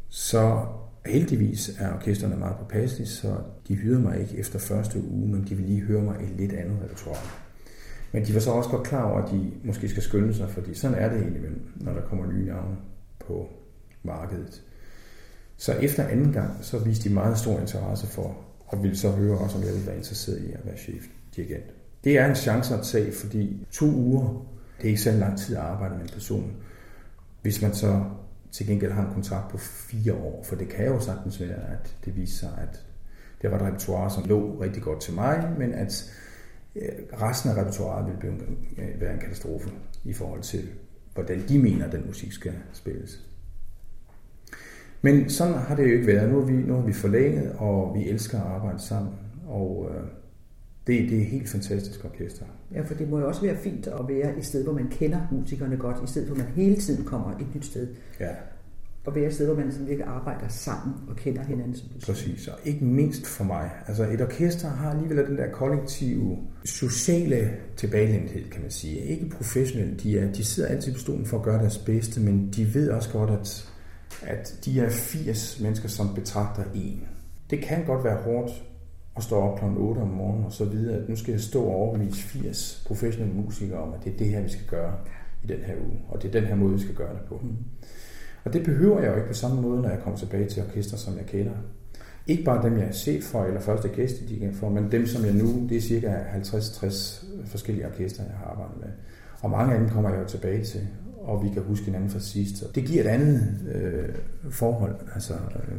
Så 0.09 0.67
heldigvis 1.07 1.71
er 1.79 1.95
orkesterne 1.95 2.37
meget 2.37 2.57
påpasselige, 2.57 3.09
så 3.09 3.37
de 3.69 3.75
hyrede 3.75 4.01
mig 4.01 4.21
ikke 4.21 4.37
efter 4.37 4.59
første 4.59 5.03
uge, 5.11 5.29
men 5.29 5.47
de 5.49 5.55
vil 5.55 5.67
lige 5.67 5.81
høre 5.81 6.03
mig 6.03 6.17
et 6.23 6.37
lidt 6.37 6.53
andet 6.53 6.79
repertoire. 6.83 7.19
Men 8.13 8.25
de 8.25 8.35
var 8.35 8.41
så 8.41 8.51
også 8.51 8.71
godt 8.71 8.87
klar 8.87 9.11
over, 9.11 9.23
at 9.23 9.31
de 9.31 9.51
måske 9.65 9.89
skal 9.89 10.03
skynde 10.03 10.35
sig, 10.35 10.51
fordi 10.51 10.75
sådan 10.75 10.99
er 10.99 11.09
det 11.09 11.21
egentlig, 11.21 11.43
når 11.77 11.93
der 11.93 12.01
kommer 12.01 12.27
nye 12.27 12.47
navne 12.47 12.77
på 13.27 13.49
markedet. 14.03 14.63
Så 15.57 15.73
efter 15.73 16.07
anden 16.07 16.33
gang, 16.33 16.65
så 16.65 16.79
viste 16.79 17.09
de 17.09 17.15
meget 17.15 17.39
stor 17.39 17.61
interesse 17.61 18.07
for, 18.07 18.37
og 18.67 18.83
ville 18.83 18.97
så 18.97 19.11
høre 19.11 19.39
også, 19.39 19.59
om 19.59 19.65
jeg 19.65 19.73
ville 19.73 19.87
være 19.87 19.97
interesseret 19.97 20.39
i 20.39 20.53
at 20.53 20.61
være 20.65 20.77
chef 20.77 21.05
dirigent. 21.37 21.65
Det 22.05 22.19
er 22.19 22.27
en 22.27 22.35
chance 22.35 22.75
at 22.75 22.81
tage, 22.85 23.13
fordi 23.13 23.67
to 23.71 23.87
uger, 23.87 24.47
det 24.79 24.85
er 24.85 24.89
ikke 24.89 25.01
så 25.01 25.11
lang 25.11 25.39
tid 25.39 25.57
at 25.57 25.63
arbejde 25.63 25.95
med 25.95 26.03
en 26.03 26.11
person. 26.13 26.53
Hvis 27.43 27.63
man 27.63 27.75
så 27.75 28.05
til 28.53 28.67
gengæld 28.67 28.93
har 28.93 29.07
en 29.07 29.15
kontrakt 29.15 29.51
på 29.51 29.59
fire 29.59 30.15
år, 30.15 30.45
for 30.45 30.57
det 30.57 30.69
kan 30.69 30.87
jo 30.87 31.01
sagtens 31.01 31.41
være, 31.41 31.71
at 31.71 31.97
det 32.05 32.17
viser 32.17 32.39
sig, 32.39 32.59
at 32.63 32.87
det 33.43 33.51
var 33.51 33.57
et 33.57 33.63
repertoire, 33.63 34.11
som 34.11 34.25
lå 34.25 34.61
rigtig 34.61 34.83
godt 34.83 35.01
til 35.01 35.15
mig, 35.15 35.55
men 35.59 35.75
at 35.75 36.13
øh, 36.77 36.89
resten 37.23 37.51
af 37.51 37.55
repertoireet 37.55 38.07
ville 38.07 38.21
blive, 38.21 38.35
øh, 38.79 39.01
være 39.01 39.15
en 39.15 39.21
katastrofe 39.21 39.71
i 40.05 40.13
forhold 40.13 40.43
til, 40.43 40.69
hvordan 41.15 41.49
de 41.49 41.59
mener, 41.59 41.87
at 41.87 41.93
den 41.93 42.07
musik 42.07 42.33
skal 42.33 42.55
spilles. 42.73 43.26
Men 45.03 45.31
sådan 45.31 45.55
har 45.55 45.77
det 45.77 45.83
jo 45.83 45.93
ikke 45.95 46.07
været. 46.07 46.33
Nu 46.33 46.41
har 46.41 46.47
vi, 46.47 46.53
nu 46.53 46.75
har 46.75 46.83
vi 46.83 46.93
forlænget, 46.93 47.53
og 47.59 47.95
vi 47.95 48.09
elsker 48.09 48.41
at 48.41 48.47
arbejde 48.47 48.79
sammen. 48.79 49.13
Og 49.47 49.91
øh, 49.91 50.03
det, 50.87 51.11
det 51.11 51.19
er 51.19 51.23
et 51.23 51.27
helt 51.27 51.49
fantastisk 51.49 52.05
orkester. 52.05 52.45
Ja, 52.75 52.83
for 52.83 52.95
det 52.95 53.11
må 53.11 53.19
jo 53.19 53.29
også 53.29 53.41
være 53.41 53.57
fint 53.57 53.87
at 53.87 54.09
være 54.09 54.39
et 54.39 54.45
sted, 54.45 54.65
hvor 54.65 54.73
man 54.73 54.89
kender 54.91 55.21
musikerne 55.31 55.77
godt, 55.77 55.97
i 56.05 56.07
stedet 56.07 56.29
for 56.29 56.35
at 56.35 56.39
man 56.39 56.49
hele 56.55 56.77
tiden 56.77 57.05
kommer 57.05 57.31
et 57.31 57.55
nyt 57.55 57.65
sted. 57.65 57.89
Ja, 58.21 58.35
at 59.07 59.15
være 59.15 59.27
et 59.27 59.35
sted, 59.35 59.47
hvor 59.47 59.55
man 59.55 59.73
sådan 59.73 59.87
virkelig 59.87 60.07
arbejder 60.07 60.49
sammen 60.49 60.95
og 61.09 61.17
kender 61.17 61.43
hinanden. 61.43 61.75
Som 61.75 61.89
Præcis, 62.07 62.49
og 62.49 62.59
ikke 62.65 62.85
mindst 62.85 63.27
for 63.27 63.45
mig. 63.45 63.71
Altså 63.87 64.05
et 64.05 64.21
orkester 64.21 64.69
har 64.69 64.91
alligevel 64.91 65.27
den 65.27 65.37
der 65.37 65.51
kollektive, 65.51 66.39
sociale 66.65 67.51
tilbagelændthed, 67.77 68.51
kan 68.51 68.63
man 68.63 68.71
sige. 68.71 68.99
Ikke 69.01 69.29
professionelle, 69.29 69.95
de, 69.95 70.19
er, 70.19 70.33
de 70.33 70.45
sidder 70.45 70.69
altid 70.69 70.93
på 70.93 70.99
stolen 70.99 71.27
for 71.27 71.39
at 71.39 71.43
gøre 71.43 71.59
deres 71.59 71.79
bedste, 71.79 72.21
men 72.21 72.53
de 72.57 72.75
ved 72.75 72.91
også 72.91 73.11
godt, 73.13 73.31
at, 73.31 73.73
at 74.23 74.55
de 74.65 74.81
er 74.81 74.91
80 74.91 75.61
mennesker, 75.61 75.89
som 75.89 76.15
betragter 76.15 76.65
en. 76.75 77.09
Det 77.51 77.63
kan 77.63 77.85
godt 77.85 78.05
være 78.05 78.23
hårdt 78.23 78.63
at 79.17 79.23
stå 79.23 79.37
op 79.37 79.59
kl. 79.59 79.65
8 79.65 79.99
om 79.99 80.09
morgenen 80.09 80.45
og 80.45 80.53
så 80.53 80.65
videre, 80.65 80.97
at 80.97 81.09
nu 81.09 81.17
skal 81.17 81.33
jeg 81.33 81.41
stå 81.41 81.63
og 81.63 81.75
overbevise 81.75 82.23
80 82.23 82.85
professionelle 82.87 83.35
musikere 83.35 83.79
om, 83.79 83.93
at 83.93 84.05
det 84.05 84.13
er 84.13 84.17
det 84.17 84.29
her, 84.29 84.43
vi 84.43 84.49
skal 84.49 84.67
gøre 84.67 84.95
i 85.45 85.47
den 85.47 85.59
her 85.59 85.75
uge, 85.77 86.01
og 86.09 86.23
det 86.23 86.29
er 86.29 86.41
den 86.41 86.49
her 86.49 86.55
måde, 86.55 86.73
vi 86.73 86.81
skal 86.81 86.95
gøre 86.95 87.13
det 87.13 87.23
på. 87.29 87.41
Mm. 87.43 87.57
Og 88.45 88.53
det 88.53 88.65
behøver 88.65 89.01
jeg 89.01 89.11
jo 89.11 89.17
ikke 89.17 89.29
på 89.29 89.35
samme 89.35 89.63
måde, 89.63 89.83
når 89.83 89.89
jeg 89.89 89.99
kommer 89.99 90.19
tilbage 90.19 90.49
til 90.49 90.63
orkester, 90.63 90.97
som 90.97 91.17
jeg 91.17 91.27
kender. 91.27 91.53
Ikke 92.27 92.45
bare 92.45 92.63
dem, 92.63 92.79
jeg 92.79 92.87
er 92.87 92.93
set 92.93 93.25
for, 93.25 93.45
eller 93.45 93.61
første 93.61 93.89
gæst 93.89 94.21
i 94.21 94.49
for, 94.53 94.69
men 94.69 94.93
dem, 94.93 95.07
som 95.07 95.25
jeg 95.25 95.35
nu, 95.35 95.67
det 95.69 95.77
er 95.77 95.81
cirka 95.81 96.09
50-60 96.09 97.27
forskellige 97.47 97.87
orkester, 97.87 98.23
jeg 98.23 98.33
har 98.33 98.45
arbejdet 98.45 98.77
med. 98.81 98.89
Og 99.41 99.51
mange 99.51 99.75
af 99.75 99.81
dem 99.81 99.89
kommer 99.89 100.11
jeg 100.11 100.19
jo 100.19 100.29
tilbage 100.29 100.65
til, 100.65 100.89
og 101.27 101.45
vi 101.45 101.49
kan 101.49 101.63
huske 101.63 101.85
hinanden 101.85 102.11
fra 102.11 102.21
sidst. 102.21 102.57
Så 102.57 102.65
det 102.75 102.85
giver 102.85 103.03
et 103.03 103.09
andet 103.09 103.59
øh, 103.75 104.15
forhold. 104.51 104.97
Altså, 105.15 105.35
øh, 105.35 105.79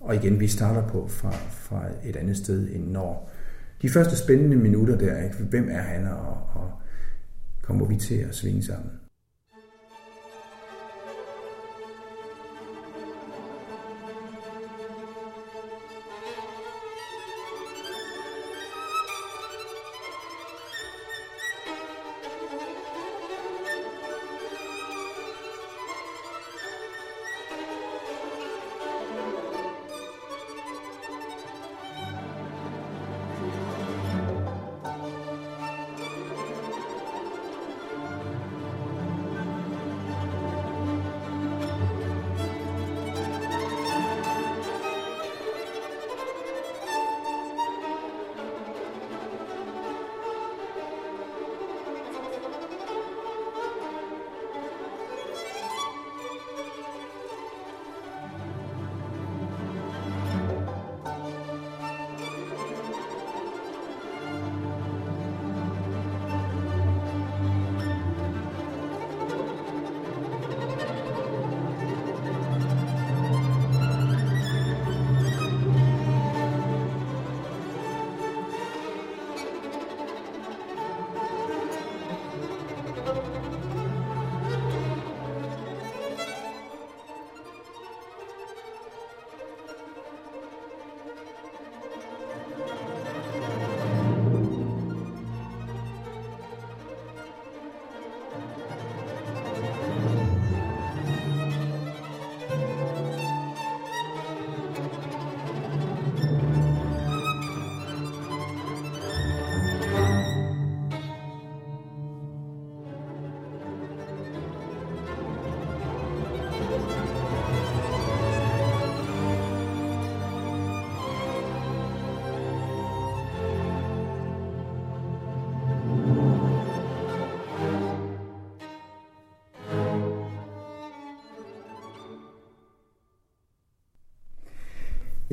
Og 0.00 0.14
igen, 0.14 0.40
vi 0.40 0.48
starter 0.48 0.88
på 0.88 1.08
fra, 1.08 1.30
fra 1.48 1.84
et 2.04 2.16
andet 2.16 2.36
sted 2.36 2.68
end 2.72 2.90
når. 2.90 3.30
De 3.82 3.88
første 3.88 4.16
spændende 4.16 4.56
minutter 4.56 4.98
der, 4.98 5.22
ikke? 5.22 5.36
hvem 5.36 5.68
er 5.70 5.80
han, 5.80 6.06
og, 6.06 6.38
og 6.54 6.70
kommer 7.62 7.86
vi 7.86 7.96
til 7.96 8.14
at 8.14 8.34
svinge 8.34 8.62
sammen? 8.62 8.90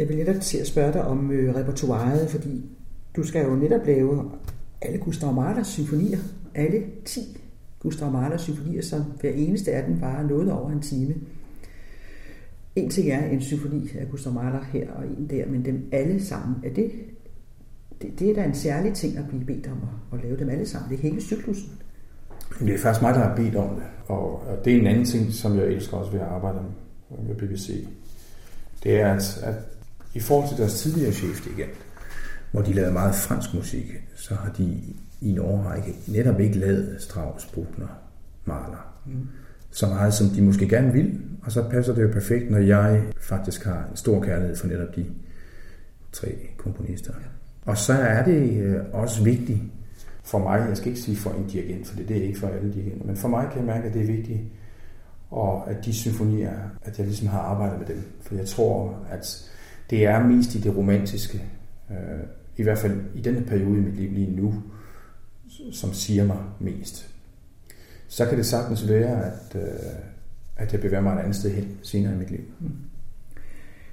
Jeg 0.07 0.17
vil 0.17 0.25
netop 0.25 0.41
til 0.41 0.57
at 0.57 0.67
spørge 0.67 0.93
dig 0.93 1.03
om 1.03 1.31
øh, 1.31 1.55
repertoiret, 1.55 2.29
fordi 2.29 2.65
du 3.15 3.23
skal 3.23 3.45
jo 3.45 3.55
netop 3.55 3.85
lave 3.85 4.31
alle 4.81 4.97
Gustav 4.97 5.33
Mahlers 5.33 5.67
symfonier, 5.67 6.17
alle 6.55 6.83
10 7.05 7.19
Gustav 7.79 8.11
Mahlers 8.11 8.41
symfonier, 8.41 8.81
som 8.81 9.03
hver 9.21 9.29
eneste 9.29 9.71
af 9.71 9.83
dem 9.83 9.99
bare 9.99 10.27
noget 10.27 10.51
over 10.51 10.71
en 10.71 10.81
time. 10.81 11.15
En 12.75 12.89
ting 12.89 13.09
er 13.09 13.25
en 13.25 13.41
symfoni 13.41 13.89
af 13.99 14.09
Gustav 14.11 14.33
Mahler 14.33 14.63
her 14.63 14.91
og 14.91 15.03
en 15.05 15.27
der, 15.29 15.45
men 15.45 15.65
dem 15.65 15.89
alle 15.91 16.25
sammen, 16.25 16.55
er 16.63 16.73
det, 16.73 16.91
det, 18.01 18.19
det 18.19 18.29
er 18.29 18.33
da 18.33 18.43
en 18.43 18.55
særlig 18.55 18.93
ting 18.93 19.17
at 19.17 19.27
blive 19.27 19.45
bedt 19.45 19.67
om 19.67 19.77
at, 20.11 20.19
at 20.19 20.25
lave 20.25 20.39
dem 20.39 20.49
alle 20.49 20.65
sammen. 20.65 20.89
Det 20.89 20.97
er 20.97 21.01
hele 21.01 21.21
cyklusen. 21.21 21.71
Det 22.59 22.73
er 22.73 22.77
faktisk 22.77 23.01
mig, 23.01 23.13
der 23.13 23.19
har 23.19 23.35
bedt 23.35 23.55
om 23.55 23.75
det, 23.75 23.83
og, 24.07 24.47
og 24.47 24.65
det 24.65 24.75
er 24.75 24.79
en 24.79 24.87
anden 24.87 25.05
ting, 25.05 25.33
som 25.33 25.57
jeg 25.57 25.65
elsker 25.65 25.97
også 25.97 26.11
ved 26.11 26.19
at 26.19 26.27
arbejde 26.27 26.59
med 27.27 27.35
BBC. 27.35 27.87
Det 28.83 28.99
er, 28.99 29.13
at, 29.13 29.39
at 29.43 29.55
i 30.17 30.19
forhold 30.19 30.49
til 30.49 30.57
deres 30.57 30.81
tidligere 30.81 31.11
chef 31.11 31.47
igen, 31.47 31.69
hvor 32.51 32.61
de 32.61 32.73
lavede 32.73 32.93
meget 32.93 33.15
fransk 33.15 33.53
musik, 33.53 33.85
så 34.15 34.35
har 34.35 34.51
de 34.51 34.63
i 35.21 35.29
en 35.29 35.39
årrække 35.39 35.95
netop 36.07 36.39
ikke 36.39 36.59
lavet 36.59 36.95
Strauss, 36.99 37.45
Bruckner, 37.45 37.87
Mahler. 38.45 38.93
Mm. 39.05 39.27
Så 39.71 39.87
meget 39.87 40.13
som 40.13 40.29
de 40.29 40.41
måske 40.41 40.69
gerne 40.69 40.93
vil, 40.93 41.19
og 41.43 41.51
så 41.51 41.63
passer 41.69 41.95
det 41.95 42.03
jo 42.03 42.07
perfekt, 42.07 42.51
når 42.51 42.57
jeg 42.57 43.03
faktisk 43.19 43.65
har 43.65 43.87
en 43.91 43.95
stor 43.95 44.23
kærlighed 44.23 44.55
for 44.55 44.67
netop 44.67 44.95
de 44.95 45.05
tre 46.11 46.27
komponister. 46.57 47.13
Og 47.65 47.77
så 47.77 47.93
er 47.93 48.23
det 48.23 48.61
øh, 48.61 48.81
også 48.93 49.23
vigtigt 49.23 49.59
for 50.23 50.39
mig, 50.39 50.65
jeg 50.69 50.77
skal 50.77 50.89
ikke 50.89 51.01
sige 51.01 51.17
for 51.17 51.29
en 51.29 51.47
dirigent, 51.47 51.87
for 51.87 51.97
det 51.97 52.17
er 52.17 52.23
ikke 52.23 52.39
for 52.39 52.47
alle 52.47 52.73
dirigenter, 52.73 53.05
men 53.05 53.17
for 53.17 53.27
mig 53.27 53.47
kan 53.51 53.57
jeg 53.57 53.65
mærke, 53.65 53.87
at 53.87 53.93
det 53.93 54.01
er 54.01 54.05
vigtigt, 54.05 54.39
og 55.29 55.71
at 55.71 55.85
de 55.85 55.93
symfonier, 55.93 56.53
at 56.83 56.97
jeg 56.97 57.07
ligesom 57.07 57.27
har 57.27 57.39
arbejdet 57.39 57.79
med 57.79 57.87
dem. 57.87 58.03
For 58.21 58.35
jeg 58.35 58.45
tror, 58.45 59.05
at 59.09 59.51
det 59.89 60.05
er 60.05 60.27
mest 60.27 60.55
i 60.55 60.59
det 60.59 60.77
romantiske, 60.77 61.43
øh, 61.91 61.97
i 62.57 62.63
hvert 62.63 62.77
fald 62.77 63.01
i 63.15 63.21
denne 63.21 63.41
periode 63.41 63.77
i 63.77 63.81
mit 63.81 63.95
liv 63.95 64.11
lige 64.11 64.35
nu, 64.35 64.63
som 65.71 65.93
siger 65.93 66.25
mig 66.25 66.37
mest. 66.59 67.09
Så 68.07 68.25
kan 68.25 68.37
det 68.37 68.45
sagtens 68.45 68.89
være, 68.89 69.25
at, 69.25 69.55
øh, 69.55 69.61
at 70.57 70.73
jeg 70.73 70.81
bevæger 70.81 71.01
mig 71.01 71.13
et 71.13 71.19
andet 71.19 71.35
sted 71.35 71.51
hen 71.51 71.77
senere 71.83 72.13
i 72.13 72.17
mit 72.17 72.31
liv. 72.31 72.43
Mm. 72.59 72.71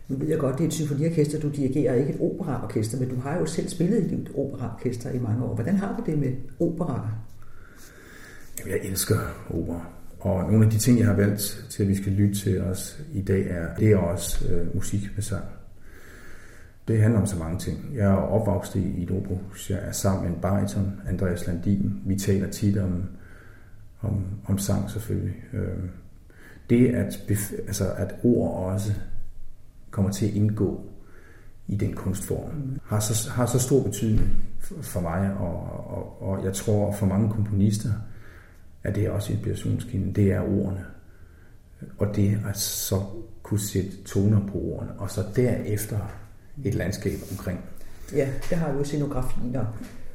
Nu 0.08 0.16
ved 0.16 0.28
jeg 0.28 0.38
godt, 0.38 0.58
det 0.58 0.64
er 0.64 0.68
et 0.68 0.72
symfoniorkester, 0.72 1.40
du 1.40 1.48
dirigerer, 1.48 1.94
ikke 1.94 2.12
et 2.12 2.20
operaorkester, 2.20 2.98
men 2.98 3.08
du 3.08 3.20
har 3.20 3.38
jo 3.38 3.46
selv 3.46 3.68
spillet 3.68 4.10
i 4.10 4.14
et 4.14 4.30
operaorkester 4.34 5.10
i 5.10 5.18
mange 5.18 5.44
år. 5.44 5.54
Hvordan 5.54 5.76
har 5.76 5.96
du 5.96 6.10
det 6.10 6.18
med 6.18 6.32
opera? 6.60 7.10
Jamen, 8.58 8.72
jeg 8.72 8.90
elsker 8.90 9.16
opera. 9.50 9.86
Og 10.20 10.50
nogle 10.50 10.64
af 10.64 10.70
de 10.70 10.78
ting, 10.78 10.98
jeg 10.98 11.06
har 11.06 11.14
valgt 11.14 11.66
til, 11.70 11.82
at 11.82 11.88
vi 11.88 11.94
skal 11.94 12.12
lytte 12.12 12.34
til 12.34 12.60
os 12.60 13.00
i 13.12 13.22
dag, 13.22 13.46
er, 13.50 13.74
det 13.74 13.92
er 13.92 13.96
også 13.96 14.48
øh, 14.48 14.74
musik 14.74 15.00
med 15.14 15.22
sang. 15.22 15.44
Det 16.88 17.02
handler 17.02 17.20
om 17.20 17.26
så 17.26 17.38
mange 17.38 17.58
ting. 17.58 17.94
Jeg 17.94 18.10
er 18.10 18.16
opvokset 18.16 18.76
i, 18.76 19.02
i. 19.02 19.08
Jeg 19.68 19.78
er 19.82 19.92
sammen 19.92 20.24
med 20.24 20.36
en 20.36 20.40
bariton, 20.40 21.00
Andreas 21.08 21.46
Landin. 21.46 22.00
Vi 22.06 22.16
taler 22.16 22.50
tit 22.50 22.78
om, 22.78 23.04
om, 24.00 24.24
om 24.46 24.58
sang 24.58 24.90
selvfølgelig. 24.90 25.34
Øh, 25.52 25.88
det, 26.70 26.94
at, 26.94 27.30
altså, 27.66 27.92
at 27.96 28.14
ord 28.22 28.72
også 28.72 28.92
kommer 29.90 30.10
til 30.10 30.26
at 30.26 30.32
indgå 30.32 30.86
i 31.66 31.76
den 31.76 31.92
kunstform, 31.92 32.80
har 32.84 33.00
så, 33.00 33.30
har 33.30 33.46
så 33.46 33.58
stor 33.58 33.82
betydning 33.82 34.36
for 34.82 35.00
mig, 35.00 35.34
og, 35.34 35.56
og, 35.90 36.22
og 36.22 36.44
jeg 36.44 36.54
tror 36.54 36.92
for 36.92 37.06
mange 37.06 37.30
komponister, 37.30 37.90
at 38.82 38.94
det 38.94 39.06
er 39.06 39.10
også 39.10 39.32
inspirationskilden, 39.32 40.14
det 40.14 40.32
er 40.32 40.40
ordene. 40.40 40.84
Og 41.98 42.16
det 42.16 42.40
at 42.48 42.58
så 42.58 43.02
kunne 43.42 43.60
sætte 43.60 44.02
toner 44.04 44.46
på 44.46 44.58
ordene, 44.58 44.92
og 44.98 45.10
så 45.10 45.24
derefter 45.36 45.98
et 46.64 46.74
landskab 46.74 47.18
omkring. 47.30 47.60
Ja, 48.14 48.28
det 48.50 48.58
har 48.58 48.72
jo 48.72 48.84
scenografien 48.84 49.56
og 49.56 49.66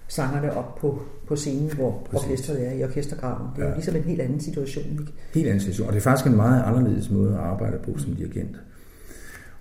sangerne 0.07 0.53
op 0.53 0.75
på, 0.75 1.01
på 1.27 1.35
scenen, 1.35 1.71
hvor 1.73 2.07
Præcis. 2.11 2.25
orkestret 2.29 2.67
er 2.67 2.71
i 2.71 2.83
orkestergraven. 2.83 3.47
Det 3.55 3.61
er 3.61 3.65
jo 3.65 3.69
Ja. 3.69 3.75
ligesom 3.75 3.95
en 3.95 4.03
helt 4.03 4.21
anden 4.21 4.39
situation. 4.39 4.85
Ikke? 4.91 5.11
Helt 5.33 5.47
anden 5.47 5.59
situation. 5.59 5.87
Og 5.87 5.93
det 5.93 5.99
er 5.99 6.03
faktisk 6.03 6.27
en 6.27 6.35
meget 6.35 6.63
anderledes 6.63 7.09
måde 7.09 7.33
at 7.33 7.39
arbejde 7.39 7.77
på 7.83 7.97
som 7.97 8.15
dirigent. 8.15 8.55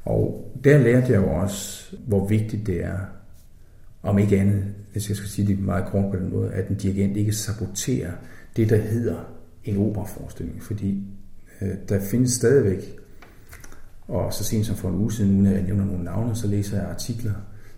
Og 0.04 0.52
der 0.64 0.78
lærte 0.78 1.12
jeg 1.12 1.16
jo 1.22 1.30
også, 1.30 1.96
hvor 2.06 2.26
vigtigt 2.26 2.66
det 2.66 2.84
er, 2.84 2.98
om 4.02 4.18
ikke 4.18 4.38
andet, 4.40 4.64
hvis 4.92 5.08
jeg 5.08 5.16
skal 5.16 5.28
sige 5.28 5.48
det 5.48 5.58
meget 5.60 5.84
kort 5.86 6.12
på 6.12 6.18
den 6.18 6.30
måde, 6.32 6.50
at 6.52 6.68
en 6.68 6.76
dirigent 6.76 7.16
ikke 7.16 7.32
saboterer 7.32 8.12
det, 8.56 8.70
der 8.70 8.76
hedder 8.76 9.16
en 9.64 9.76
operaforestilling. 9.76 10.62
Fordi 10.62 11.02
øh, 11.62 11.68
der 11.88 12.00
findes 12.00 12.32
stadigvæk, 12.32 12.97
og 14.08 14.32
så 14.32 14.44
sent 14.44 14.66
som 14.66 14.76
for 14.76 14.88
en 14.88 14.94
uge 14.94 15.12
siden, 15.12 15.34
uden 15.34 15.46
at 15.46 15.52
jeg 15.52 15.62
nævner 15.62 15.84
nogle 15.84 16.04
navne, 16.04 16.34
så 16.34 16.46
læser 16.46 16.76
jeg 16.80 16.90
artikler 16.90 17.34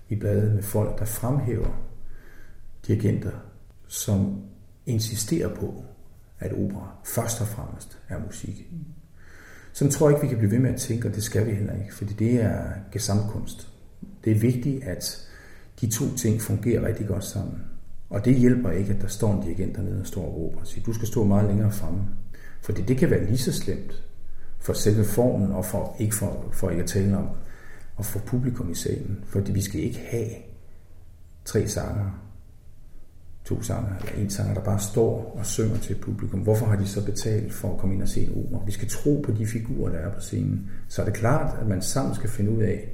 i 0.09 0.17
bladet 0.17 0.55
med 0.55 0.63
folk, 0.63 0.99
der 0.99 1.05
fremhæver 1.05 1.83
dirigenter, 2.87 3.31
som 3.89 4.43
insisterer 4.87 5.55
på, 5.55 5.85
at 6.39 6.53
opera 6.53 6.95
først 7.05 7.41
og 7.41 7.47
fremmest 7.47 7.99
er 8.09 8.19
musik. 8.27 8.73
så 9.73 9.91
tror 9.91 10.09
jeg 10.09 10.17
ikke, 10.17 10.23
vi 10.23 10.29
kan 10.29 10.39
blive 10.39 10.51
ved 10.51 10.59
med 10.59 10.71
at 10.71 10.81
tænke, 10.81 11.09
og 11.09 11.15
det 11.15 11.23
skal 11.23 11.47
vi 11.47 11.55
heller 11.55 11.75
ikke, 11.75 11.95
fordi 11.95 12.15
det 12.15 12.43
er 12.43 12.65
gesamtkunst. 12.93 13.69
Det 14.25 14.33
er 14.33 14.41
vigtigt, 14.41 14.85
at 14.85 15.29
de 15.81 15.91
to 15.91 16.17
ting 16.17 16.41
fungerer 16.41 16.87
rigtig 16.87 17.07
godt 17.07 17.25
sammen. 17.25 17.63
Og 18.11 18.25
det 18.25 18.35
hjælper 18.35 18.71
ikke, 18.71 18.93
at 18.93 19.01
der 19.01 19.09
står 19.09 19.35
en 19.35 19.43
dirigent 19.43 19.77
dernede 19.77 20.01
og 20.01 20.07
står 20.07 20.25
og 20.25 20.37
råber 20.37 20.61
og 20.61 20.67
siger, 20.67 20.85
du 20.85 20.93
skal 20.93 21.09
stå 21.09 21.25
meget 21.25 21.49
længere 21.49 21.73
fremme. 21.73 22.01
Fordi 22.63 22.83
det 22.83 22.97
kan 22.97 23.11
være 23.11 23.25
lige 23.25 23.39
så 23.39 23.53
slemt 23.53 24.10
for 24.61 24.73
selve 24.73 25.05
formen, 25.05 25.53
og 25.53 25.65
for, 25.65 25.97
ikke 25.99 26.15
for, 26.15 26.45
for 26.53 26.71
ikke 26.71 26.83
at 26.83 26.89
tale 26.89 27.17
om, 27.17 27.29
og 27.97 28.05
for 28.05 28.19
publikum 28.19 28.71
i 28.71 28.75
salen. 28.75 29.25
Fordi 29.27 29.53
vi 29.53 29.61
skal 29.63 29.81
ikke 29.81 30.07
have 30.11 30.29
tre 31.45 31.69
sanger, 31.69 32.21
to 33.45 33.63
sanger 33.63 33.97
eller 33.97 34.23
en 34.23 34.31
sanger, 34.31 34.55
der 34.55 34.61
bare 34.61 34.81
står 34.81 35.37
og 35.39 35.47
synger 35.47 35.77
til 35.77 35.95
publikum. 35.95 36.41
Hvorfor 36.41 36.67
har 36.67 36.77
de 36.77 36.87
så 36.87 37.05
betalt 37.05 37.53
for 37.53 37.73
at 37.73 37.79
komme 37.79 37.95
ind 37.95 38.03
og 38.03 38.09
se 38.09 38.21
en 38.21 38.45
opera? 38.45 38.65
Vi 38.67 38.73
skal 38.73 38.89
tro 38.89 39.23
på 39.25 39.33
de 39.33 39.47
figurer, 39.47 39.93
der 39.93 39.99
er 39.99 40.15
på 40.15 40.21
scenen. 40.21 40.71
Så 40.89 41.03
er 41.03 41.05
det 41.07 41.15
klart, 41.15 41.57
at 41.61 41.67
man 41.67 41.83
sammen 41.83 42.15
skal 42.15 42.31
finde 42.31 42.51
ud 42.51 42.63
af, 42.63 42.89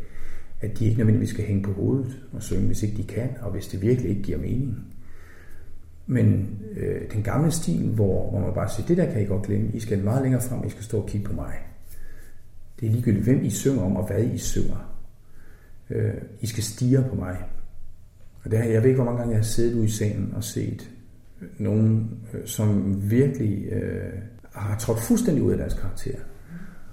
at 0.61 0.79
de 0.79 0.85
ikke 0.85 0.99
nødvendigvis 0.99 1.31
skal 1.31 1.45
hænge 1.45 1.63
på 1.63 1.73
hovedet 1.73 2.19
og 2.33 2.43
synge, 2.43 2.67
hvis 2.67 2.83
ikke 2.83 2.97
de 2.97 3.05
kan, 3.05 3.29
og 3.43 3.51
hvis 3.51 3.67
det 3.67 3.83
virkelig 3.83 4.11
ikke 4.11 4.23
giver 4.23 4.39
mening. 4.39 4.96
Men 6.07 6.59
øh, 6.77 7.13
den 7.13 7.23
gamle 7.23 7.51
stil, 7.51 7.89
hvor, 7.89 8.31
hvor 8.31 8.41
man 8.41 8.55
bare 8.55 8.69
siger, 8.69 8.87
det 8.87 8.97
der 8.97 9.13
kan 9.13 9.23
I 9.23 9.25
godt 9.25 9.47
glemme, 9.47 9.71
I 9.75 9.81
skal 9.81 10.05
meget 10.05 10.23
længere 10.23 10.43
frem, 10.43 10.67
I 10.67 10.71
skal 10.71 10.85
stå 10.85 11.01
og 11.01 11.09
kigge 11.09 11.27
på 11.27 11.33
mig. 11.33 11.55
Det 12.81 12.87
er 12.87 12.91
ligegyldigt, 12.91 13.25
hvem 13.25 13.45
I 13.45 13.51
synger 13.51 13.83
om, 13.83 13.97
og 13.97 14.07
hvad 14.07 14.25
I 14.25 14.39
synger. 14.39 14.97
Øh, 15.91 16.15
I 16.41 16.47
skal 16.47 16.63
stige 16.63 17.05
på 17.11 17.15
mig. 17.15 17.37
Og 18.45 18.51
det 18.51 18.59
her, 18.59 18.71
jeg 18.71 18.83
ved 18.83 18.89
ikke, 18.89 19.03
hvor 19.03 19.05
mange 19.05 19.19
gange 19.19 19.33
jeg 19.33 19.39
har 19.39 19.45
siddet 19.45 19.75
ude 19.75 19.85
i 19.85 19.89
salen 19.89 20.33
og 20.37 20.45
set 20.45 20.91
nogen, 21.59 22.11
øh, 22.35 22.47
som 22.47 22.97
virkelig 23.11 23.67
øh, 23.73 24.13
har 24.53 24.79
trådt 24.79 25.01
fuldstændig 25.01 25.43
ud 25.43 25.53
af 25.53 25.59
deres 25.59 25.75
karakter. 25.75 26.19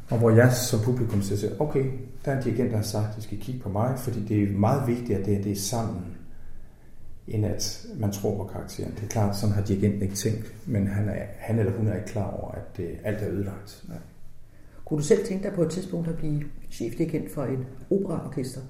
Og 0.09 0.17
hvor 0.17 0.29
jeg 0.29 0.53
som 0.53 0.79
publikum 0.79 1.21
siger, 1.21 1.51
okay, 1.59 1.85
der 2.25 2.31
er 2.31 2.37
en 2.37 2.43
dirigent, 2.43 2.71
der 2.71 2.77
har 2.77 2.83
sagt, 2.83 3.11
at 3.11 3.17
I 3.17 3.21
skal 3.21 3.39
kigge 3.39 3.61
på 3.61 3.69
mig, 3.69 3.99
fordi 3.99 4.25
det 4.25 4.43
er 4.43 4.57
meget 4.57 4.87
vigtigt, 4.87 5.19
at 5.19 5.25
det, 5.25 5.43
det 5.43 5.51
er 5.51 5.55
sammen, 5.55 6.01
end 7.27 7.45
at 7.45 7.85
man 7.97 8.11
tror 8.11 8.37
på 8.37 8.43
karakteren. 8.43 8.91
Det 8.91 9.03
er 9.03 9.07
klart, 9.07 9.37
sådan 9.37 9.55
har 9.55 9.63
dirigenten 9.63 10.01
ikke 10.01 10.15
tænkt, 10.15 10.53
men 10.67 10.87
han, 10.87 11.09
er, 11.09 11.25
han 11.37 11.59
eller 11.59 11.71
hun 11.71 11.87
er 11.87 11.95
ikke 11.95 12.07
klar 12.07 12.31
over, 12.31 12.51
at 12.51 12.77
det, 12.77 12.89
alt 13.03 13.21
er 13.21 13.29
ødelagt. 13.29 13.83
Ja. 13.89 13.93
Kunne 14.85 14.97
du 14.97 15.03
selv 15.03 15.25
tænke 15.25 15.43
dig 15.43 15.53
på 15.53 15.61
et 15.61 15.71
tidspunkt 15.71 16.07
at 16.07 16.17
blive 16.17 16.43
chefdirigent 16.71 17.31
for 17.31 17.43
et 17.43 17.65
operaorkester? 17.89 18.61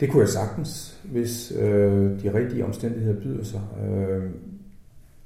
Det 0.00 0.10
kunne 0.10 0.20
jeg 0.20 0.28
sagtens, 0.28 1.00
hvis 1.04 1.52
øh, 1.52 2.22
de 2.22 2.34
rigtige 2.34 2.64
omstændigheder 2.64 3.20
byder 3.20 3.44
sig. 3.44 3.60
Øh, 3.84 4.30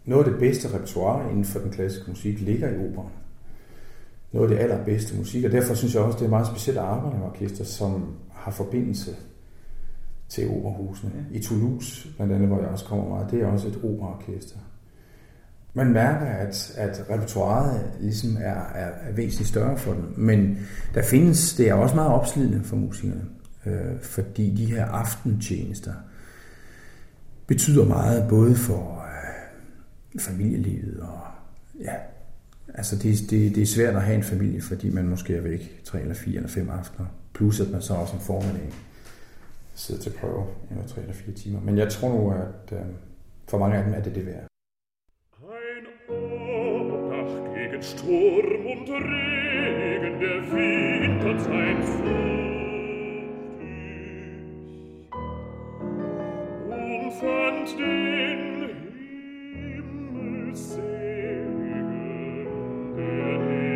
noget 0.05 0.25
af 0.25 0.31
det 0.31 0.41
bedste 0.41 0.75
repertoire 0.75 1.31
inden 1.31 1.45
for 1.45 1.59
den 1.59 1.71
klassiske 1.71 2.11
musik 2.11 2.41
ligger 2.41 2.69
i 2.69 2.89
operaen. 2.89 3.13
Noget 4.33 4.51
af 4.51 4.57
det 4.57 4.63
allerbedste 4.63 5.17
musik, 5.17 5.45
og 5.45 5.53
derfor 5.53 5.75
synes 5.75 5.95
jeg 5.95 6.03
også, 6.03 6.19
det 6.19 6.25
er 6.25 6.31
meget 6.31 6.47
specielt 6.47 6.79
at 6.79 6.85
arbejde 6.85 7.19
med 7.19 7.27
orkester, 7.27 7.65
som 7.65 8.15
har 8.31 8.51
forbindelse 8.51 9.17
til 10.35 10.49
operahusene. 10.49 11.27
I 11.33 11.43
Toulouse, 11.43 12.09
blandt 12.17 12.33
andet, 12.33 12.49
hvor 12.49 12.61
jeg 12.61 12.69
også 12.69 12.85
kommer 12.85 13.09
meget, 13.09 13.31
det 13.31 13.43
er 13.43 13.47
også 13.47 13.69
et 13.69 13.79
operaorkester. 13.85 14.59
Man 15.75 15.93
mærker, 15.93 16.27
at, 16.27 16.75
at 16.77 17.11
repertoireet 17.11 17.91
ligesom 18.01 18.37
er, 18.37 18.61
er, 18.75 18.91
er 19.09 19.13
væsentligt 19.13 19.49
større 19.49 19.79
for 19.79 19.93
dem, 19.93 20.15
men 20.17 20.59
der 20.95 21.03
findes, 21.03 21.55
det 21.55 21.69
er 21.69 21.75
også 21.75 21.95
meget 21.95 22.11
opslidende 22.11 22.65
for 22.65 22.77
musikerne 22.77 23.25
øh, 23.67 24.01
fordi 24.01 24.55
de 24.55 24.67
her 24.67 24.85
aftentjenester 24.85 25.93
betyder 27.47 27.85
meget 27.85 28.29
både 28.29 28.55
for 28.55 29.05
øh, 30.15 30.21
familielivet 30.21 31.01
og 31.01 31.21
ja, 31.81 31.95
altså 32.75 32.97
det, 32.97 33.31
det, 33.31 33.55
det 33.55 33.63
er 33.63 33.67
svært 33.67 33.97
at 33.97 34.03
have 34.03 34.17
en 34.17 34.23
familie, 34.23 34.63
fordi 34.63 34.91
man 34.91 35.09
måske 35.09 35.37
er 35.37 35.41
væk 35.41 35.83
tre 35.85 36.01
eller 36.01 36.15
fire 36.15 36.37
eller 36.37 36.49
fem 36.49 36.71
aftener, 36.71 37.07
plus 37.35 37.61
at 37.61 37.71
man 37.71 37.83
så 37.83 37.95
også 37.95 38.15
om 38.15 38.21
formiddagen 38.21 38.73
sidde 39.75 40.01
til 40.03 40.13
prøve 40.21 40.47
eller 40.71 40.87
3 40.87 41.01
eller 41.01 41.15
4 41.15 41.35
timer. 41.35 41.61
Men 41.61 41.79
jeg 41.79 41.89
tror 41.93 42.09
nu, 42.09 42.31
at 42.31 42.73
øh, 42.73 42.79
for 43.49 43.59
mange 43.59 43.77
af 43.77 43.85
dem 43.85 43.95
er 43.95 44.03
det 44.03 44.15
det 44.15 44.27
værd. 44.27 44.47
Ein 45.43 45.87
Obdach 46.09 47.55
gegen 47.55 47.83
Sturm 47.83 48.67
und 48.73 48.89
Regen 48.89 50.21
der 50.21 50.41
Winterzeit 50.53 51.89
Und 56.71 57.13
fand 57.21 57.69
den 57.79 58.41
Himmelssegen 59.55 61.53
der 61.67 61.83
Ewigkeit. 62.97 63.72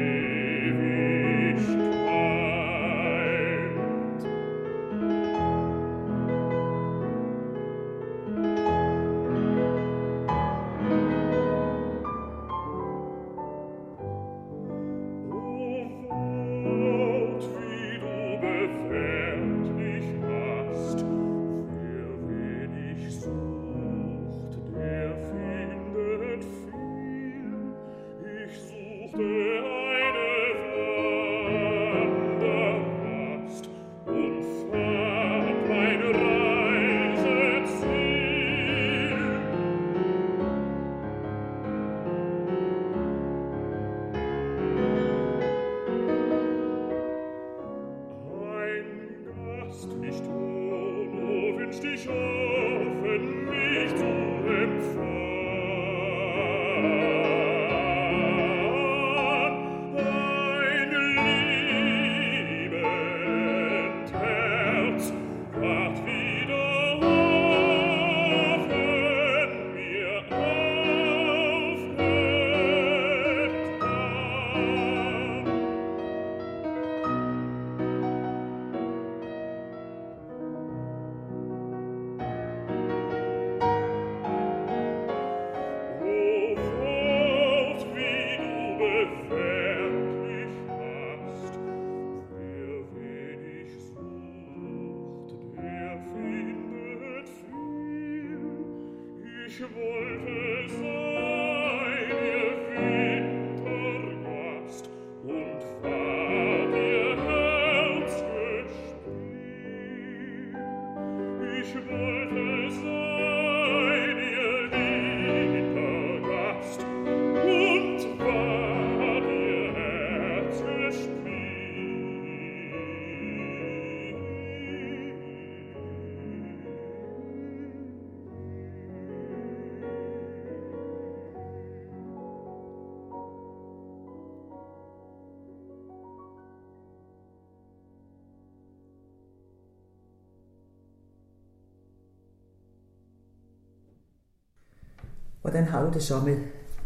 Hvordan 145.57 145.71
har 145.71 145.85
du 145.87 145.93
det 145.95 146.03
så 146.03 146.21
med, 146.21 146.37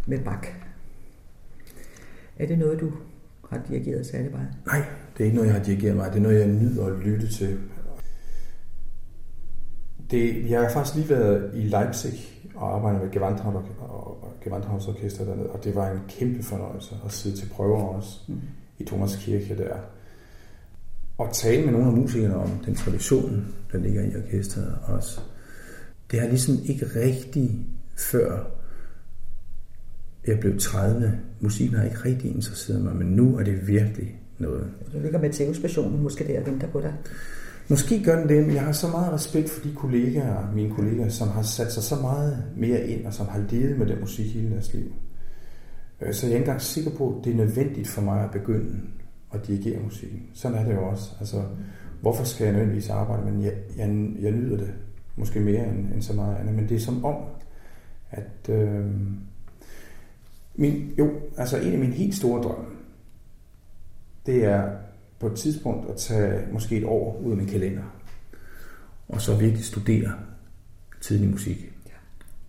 med 0.07 0.19
Bach? 0.25 0.49
Er 2.39 2.47
det 2.47 2.59
noget, 2.59 2.81
du 2.81 2.93
har 3.51 3.61
dirigeret 3.69 4.07
særlig 4.07 4.31
meget? 4.31 4.49
Nej, 4.67 4.85
det 5.13 5.21
er 5.21 5.25
ikke 5.25 5.37
noget, 5.37 5.49
jeg 5.49 5.57
har 5.57 5.65
dirigeret 5.65 5.97
mig. 5.97 6.11
Det 6.11 6.19
er 6.19 6.23
noget, 6.23 6.41
jeg 6.41 6.49
nyder 6.49 6.87
at 6.87 6.99
lytte 6.99 7.29
til. 7.33 7.59
Det, 10.11 10.51
jeg 10.51 10.61
har 10.61 10.71
faktisk 10.71 10.97
lige 10.97 11.09
været 11.09 11.51
i 11.55 11.63
Leipzig 11.63 12.13
og 12.55 12.75
arbejdet 12.75 13.03
med 13.03 13.11
Gewandhaus 14.41 14.89
Orkester 14.89 15.25
dernede, 15.25 15.51
og 15.51 15.65
det 15.65 15.75
var 15.75 15.91
en 15.91 16.01
kæmpe 16.09 16.43
fornøjelse 16.43 16.97
at 17.05 17.13
sidde 17.13 17.37
til 17.37 17.49
prøver 17.49 17.83
også 17.83 18.21
mm. 18.29 18.41
i 18.79 18.85
Thomas 18.85 19.17
Kirke 19.17 19.57
der. 19.57 19.77
Og 21.19 21.29
tale 21.33 21.65
med 21.65 21.73
nogle 21.73 21.87
af 21.87 21.93
musikerne 21.93 22.37
om 22.37 22.51
den 22.65 22.75
tradition, 22.75 23.55
der 23.73 23.79
ligger 23.79 24.03
i 24.03 24.17
orkestret 24.17 24.79
også. 24.83 25.21
Det 26.11 26.21
har 26.21 26.29
ligesom 26.29 26.55
ikke 26.65 26.87
rigtig 26.97 27.67
før 27.97 28.60
jeg 30.31 30.41
blev 30.41 30.59
30. 30.59 31.19
Musikken 31.41 31.77
har 31.77 31.85
ikke 31.85 32.05
rigtig 32.05 32.35
interesseret 32.35 32.83
mig, 32.83 32.97
men 32.97 33.07
nu 33.07 33.37
er 33.37 33.45
det 33.45 33.69
virkelig 33.69 34.21
noget. 34.39 34.67
Du 34.93 34.99
ligger 35.03 35.19
med 35.19 35.31
TV-stationen 35.31 36.03
måske 36.03 36.25
der 36.25 36.41
og 36.41 36.47
venter 36.47 36.67
på 36.67 36.81
dig. 36.81 36.95
Måske 37.69 38.03
gør 38.05 38.19
den 38.21 38.29
det, 38.29 38.47
men 38.47 38.55
jeg 38.55 38.63
har 38.63 38.73
så 38.73 38.89
meget 38.89 39.13
respekt 39.13 39.51
for 39.51 39.63
de 39.63 39.75
kollegaer, 39.75 40.53
mine 40.55 40.75
kollegaer, 40.75 41.09
som 41.09 41.29
har 41.29 41.43
sat 41.43 41.73
sig 41.73 41.83
så 41.83 41.97
meget 41.97 42.45
mere 42.57 42.87
ind, 42.87 43.07
og 43.07 43.15
som 43.15 43.27
har 43.29 43.45
levet 43.51 43.79
med 43.79 43.87
den 43.87 44.01
musik 44.01 44.35
hele 44.35 44.51
deres 44.51 44.75
liv. 44.75 44.93
Øh, 46.01 46.15
så 46.15 46.27
jeg 46.27 46.33
er 46.33 46.37
ikke 46.37 46.45
engang 46.45 46.63
sikker 46.63 46.91
på, 46.91 47.17
at 47.19 47.25
det 47.25 47.33
er 47.33 47.37
nødvendigt 47.37 47.89
for 47.89 48.03
mig 48.03 48.25
at 48.25 48.31
begynde 48.31 48.81
at 49.35 49.47
dirigere 49.47 49.83
musikken. 49.83 50.23
Sådan 50.35 50.59
er 50.59 50.65
det 50.65 50.75
jo 50.75 50.89
også. 50.89 51.11
Altså, 51.21 51.43
hvorfor 52.01 52.25
skal 52.25 52.45
jeg 52.45 52.53
nødvendigvis 52.53 52.91
arbejde, 52.91 53.31
men 53.33 53.43
jeg, 53.43 53.53
jeg, 53.77 53.87
jeg 54.21 54.33
nyder 54.33 54.57
det 54.57 54.71
måske 55.17 55.41
mere 55.41 55.69
end, 55.69 55.93
end 55.95 56.03
så 56.03 56.13
meget 56.13 56.37
andet. 56.37 56.55
Men 56.55 56.69
det 56.69 56.75
er 56.75 56.81
som 56.81 57.05
om, 57.05 57.17
at 58.11 58.49
øh, 58.49 58.87
min, 60.61 60.93
jo, 60.99 61.11
altså 61.37 61.57
en 61.59 61.73
af 61.73 61.79
mine 61.79 61.95
helt 61.95 62.15
store 62.15 62.43
drømme, 62.43 62.65
det 64.27 64.45
er 64.45 64.71
på 65.21 65.27
et 65.27 65.39
tidspunkt 65.39 65.91
at 65.91 65.97
tage 65.97 66.43
måske 66.53 66.77
et 66.77 66.85
år 66.85 67.21
ud 67.25 67.31
af 67.31 67.37
min 67.37 67.47
kalender, 67.47 67.83
og 69.09 69.21
så 69.21 69.37
virkelig 69.37 69.65
studere 69.65 70.13
tidlig 71.01 71.31
musik. 71.31 71.73
Ja. 71.87 71.93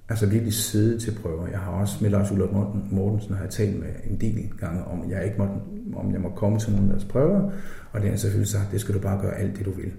Altså 0.09 0.25
virkelig 0.25 0.53
sidde 0.53 0.99
til 0.99 1.19
prøver. 1.21 1.47
Jeg 1.47 1.59
har 1.59 1.71
også 1.71 1.97
med 2.01 2.09
Lars 2.09 2.31
Ulrik 2.31 2.51
Mortensen 2.91 3.33
har 3.33 3.43
jeg 3.43 3.51
talt 3.51 3.79
med 3.79 3.89
en 4.09 4.21
del 4.21 4.49
gange 4.59 4.83
om, 4.83 5.09
jeg 5.09 5.25
ikke 5.25 5.37
måtte, 5.37 5.53
om 5.95 6.11
jeg 6.11 6.21
må 6.21 6.29
komme 6.29 6.59
til 6.59 6.71
nogle 6.71 6.87
af 6.87 6.93
deres 6.93 7.05
prøver, 7.05 7.51
og 7.91 7.93
det 7.93 8.01
har 8.01 8.09
jeg 8.09 8.19
selvfølgelig 8.19 8.51
sagt, 8.51 8.71
det 8.71 8.81
skal 8.81 8.95
du 8.95 8.99
bare 8.99 9.21
gøre 9.21 9.37
alt 9.37 9.57
det, 9.57 9.65
du 9.65 9.71
vil. 9.71 9.91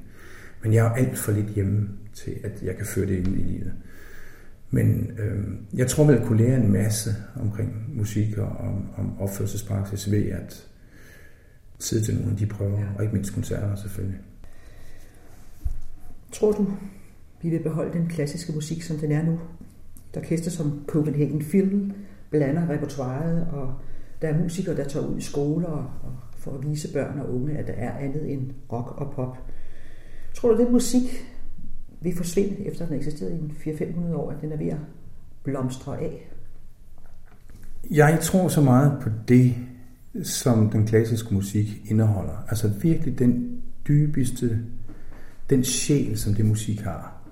Men 0.63 0.73
jeg 0.73 0.87
er 0.87 0.91
alt 0.91 1.19
for 1.19 1.33
lidt 1.33 1.49
hjemme 1.49 1.89
til, 2.15 2.33
at 2.45 2.63
jeg 2.63 2.77
kan 2.77 2.87
føre 2.87 3.07
det 3.07 3.29
ud 3.29 3.37
i 3.37 3.43
livet. 3.43 3.73
Men 4.75 5.11
øh, 5.19 5.45
jeg 5.79 5.87
tror 5.87 6.11
at 6.11 6.27
kunne 6.27 6.39
lære 6.39 6.57
en 6.57 6.73
masse 6.73 7.11
omkring 7.41 7.97
musik 7.97 8.39
og 8.39 8.49
om, 8.49 8.89
om 8.97 9.21
opførselspraksis 9.21 10.11
ved 10.11 10.31
at 10.31 10.69
sidde 11.79 12.05
til 12.05 12.15
nogle 12.15 12.31
af 12.31 12.37
de 12.37 12.47
prøver, 12.47 12.81
ja. 12.81 12.87
og 12.97 13.03
ikke 13.03 13.15
mindst 13.15 13.35
koncerter 13.35 13.75
selvfølgelig. 13.75 14.21
Tror 16.33 16.53
du, 16.53 16.67
vi 17.43 17.49
vil 17.49 17.63
beholde 17.63 17.99
den 17.99 18.09
klassiske 18.09 18.53
musik, 18.53 18.83
som 18.83 18.97
den 18.97 19.13
er 19.13 19.23
nu? 19.23 19.41
Der 20.15 20.21
orkester 20.21 20.51
som 20.51 20.85
Copenhagen 20.87 21.45
Phil 21.45 21.95
blander 22.31 22.69
repertoireet, 22.69 23.47
og 23.53 23.75
der 24.23 24.29
er 24.29 24.43
musikere, 24.43 24.77
der 24.77 24.85
tager 24.85 25.07
ud 25.07 25.19
i 25.19 25.23
skoler 25.23 25.69
og 26.03 26.13
for 26.37 26.59
at 26.59 26.71
vise 26.71 26.93
børn 26.93 27.19
og 27.19 27.35
unge, 27.35 27.59
at 27.59 27.67
der 27.67 27.73
er 27.73 27.99
andet 27.99 28.33
end 28.33 28.51
rock 28.73 29.01
og 29.01 29.13
pop. 29.13 29.39
Tror 30.35 30.53
du, 30.55 30.65
den 30.65 30.73
musik 30.73 31.32
vil 32.03 32.17
forsvinde, 32.17 32.67
efter 32.67 32.85
den 32.85 32.93
har 32.93 32.99
eksisteret 32.99 33.53
i 33.65 33.71
400-500 33.71 34.15
år, 34.15 34.31
at 34.31 34.41
den 34.41 34.53
er 34.53 34.57
ved 34.57 34.69
at 34.69 34.79
blomstre 35.45 35.99
af? 35.99 36.29
Jeg 37.91 38.19
tror 38.23 38.49
så 38.49 38.61
meget 38.61 38.99
på 39.03 39.09
det, 39.29 39.55
som 40.23 40.71
den 40.71 40.87
klassiske 40.87 41.35
musik 41.35 41.67
indeholder. 41.91 42.45
Altså 42.49 42.69
virkelig 42.69 43.19
den 43.19 43.63
dybeste, 43.89 44.59
den 45.51 45.65
sjæl, 45.65 46.19
som 46.19 46.35
det 46.35 46.45
musik 46.45 46.81
har. 46.81 47.23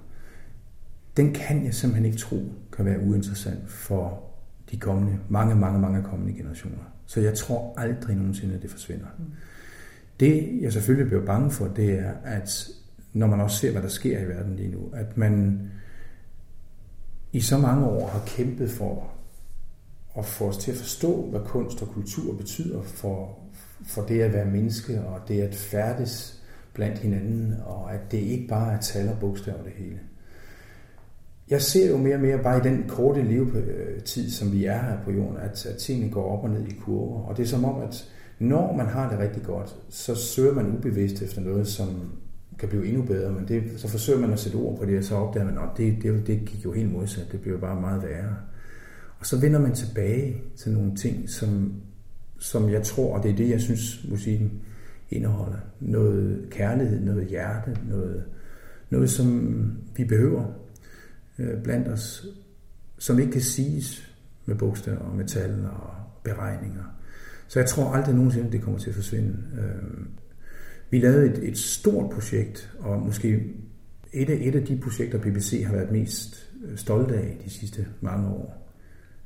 Den 1.17 1.33
kan 1.33 1.65
jeg 1.65 1.75
simpelthen 1.75 2.05
ikke 2.05 2.19
tro 2.19 2.37
kan 2.73 2.85
være 2.85 3.01
uinteressant 3.01 3.71
for 3.71 4.23
de 4.71 4.77
kommende, 4.77 5.19
mange, 5.29 5.55
mange, 5.55 5.81
mange 5.81 6.03
kommende 6.03 6.33
generationer. 6.33 6.85
Så 7.07 7.21
jeg 7.21 7.35
tror 7.35 7.75
aldrig 7.77 8.17
nogensinde, 8.17 8.55
at 8.55 8.63
det 8.63 8.71
forsvinder. 8.71 9.07
Mm. 9.19 9.25
Det, 10.21 10.59
jeg 10.61 10.73
selvfølgelig 10.73 11.07
bliver 11.07 11.25
bange 11.27 11.51
for, 11.51 11.67
det 11.67 11.99
er, 11.99 12.13
at 12.25 12.69
når 13.13 13.27
man 13.27 13.41
også 13.41 13.57
ser, 13.57 13.73
hvad 13.73 13.83
der 13.83 13.89
sker 13.89 14.19
i 14.19 14.29
verden 14.29 14.57
lige 14.57 14.71
nu, 14.71 14.91
at 14.93 15.17
man 15.17 15.61
i 17.33 17.41
så 17.41 17.59
mange 17.59 17.87
år 17.87 18.09
har 18.09 18.23
kæmpet 18.27 18.71
for 18.71 19.11
at 20.19 20.25
få 20.25 20.45
os 20.45 20.57
til 20.57 20.71
at 20.71 20.77
forstå, 20.77 21.27
hvad 21.31 21.41
kunst 21.41 21.83
og 21.83 21.89
kultur 21.89 22.37
betyder 22.37 22.83
for, 22.83 23.39
for 23.83 24.03
det 24.03 24.21
at 24.21 24.33
være 24.33 24.45
menneske, 24.45 25.01
og 25.01 25.21
det 25.29 25.41
at 25.41 25.55
færdes 25.55 26.43
blandt 26.75 26.99
hinanden, 26.99 27.55
og 27.67 27.95
at 27.95 28.01
det 28.11 28.19
ikke 28.19 28.49
bare 28.49 28.73
er 28.73 28.81
tal 28.81 29.09
og 29.09 29.19
bogstaver 29.21 29.63
det 29.63 29.73
hele. 29.73 29.99
Jeg 31.51 31.63
ser 31.63 31.91
jo 31.91 31.97
mere 31.97 32.15
og 32.15 32.21
mere 32.21 32.43
bare 32.43 32.59
i 32.59 32.63
den 32.63 32.85
korte 32.89 33.23
levetid, 33.23 34.31
som 34.31 34.53
vi 34.53 34.65
er 34.65 34.83
her 34.83 35.05
på 35.05 35.11
jorden, 35.11 35.37
at, 35.37 35.67
at 35.67 35.77
tingene 35.77 36.13
går 36.13 36.39
op 36.39 36.45
og 36.45 36.51
ned 36.51 36.67
i 36.69 36.75
kurver. 36.85 37.23
Og 37.23 37.37
det 37.37 37.43
er 37.43 37.47
som 37.47 37.65
om, 37.65 37.83
at 37.83 38.11
når 38.39 38.77
man 38.77 38.87
har 38.87 39.11
det 39.11 39.19
rigtig 39.19 39.43
godt, 39.43 39.77
så 39.89 40.15
søger 40.15 40.55
man 40.55 40.77
ubevidst 40.77 41.23
efter 41.23 41.41
noget, 41.41 41.69
som 41.69 42.13
kan 42.61 42.69
blive 42.69 42.87
endnu 42.87 43.03
bedre, 43.03 43.33
men 43.33 43.49
det, 43.49 43.63
så 43.77 43.89
forsøger 43.89 44.21
man 44.21 44.33
at 44.33 44.39
sætte 44.39 44.57
ord 44.57 44.79
på 44.79 44.85
det, 44.85 44.99
og 44.99 45.05
så 45.05 45.15
opdager 45.15 45.47
man, 45.47 45.59
at 45.59 45.69
det, 45.77 46.03
det, 46.03 46.27
det 46.27 46.45
gik 46.47 46.65
jo 46.65 46.73
helt 46.73 46.93
modsat, 46.93 47.33
det 47.33 47.41
blev 47.41 47.61
bare 47.61 47.81
meget 47.81 48.03
værre. 48.03 48.37
Og 49.19 49.27
så 49.27 49.41
vender 49.41 49.61
man 49.61 49.75
tilbage 49.75 50.43
til 50.57 50.73
nogle 50.73 50.97
ting, 50.97 51.31
som, 51.31 51.75
som 52.39 52.71
jeg 52.71 52.83
tror, 52.83 53.17
og 53.17 53.23
det 53.23 53.31
er 53.31 53.37
det, 53.37 53.49
jeg 53.49 53.61
synes, 53.61 54.07
musikken 54.09 54.63
indeholder. 55.11 55.59
Noget 55.81 56.47
kærlighed, 56.51 57.01
noget 57.01 57.27
hjerte, 57.27 57.77
noget, 57.89 58.25
noget 58.91 59.11
som 59.11 59.61
vi 59.97 60.05
behøver 60.05 60.45
øh, 61.39 61.63
blandt 61.63 61.89
os, 61.89 62.27
som 62.99 63.19
ikke 63.19 63.33
kan 63.33 63.41
siges 63.41 64.13
med 64.47 64.57
bogstaver 64.57 64.99
og 64.99 65.17
metal 65.17 65.65
og 65.65 65.91
beregninger. 66.25 66.85
Så 67.49 67.61
jeg 67.61 67.69
tror 67.69 67.93
aldrig 67.93 68.15
nogensinde, 68.15 68.53
det 68.53 68.63
kommer 68.63 68.81
til 68.81 68.89
at 68.91 68.97
forsvinde. 68.97 69.37
Øh, 69.59 70.07
vi 70.91 70.99
lavede 70.99 71.27
et, 71.27 71.49
et 71.49 71.59
stort 71.59 72.11
projekt, 72.11 72.73
og 72.79 73.01
måske 73.01 73.45
et 74.13 74.31
af, 74.31 74.39
et 74.41 74.55
af 74.55 74.65
de 74.65 74.77
projekter, 74.77 75.19
BBC 75.19 75.65
har 75.67 75.73
været 75.73 75.91
mest 75.91 76.51
øh, 76.65 76.79
stolte 76.79 77.15
af 77.15 77.39
de 77.45 77.51
sidste 77.51 77.87
mange 78.01 78.29
år 78.29 78.73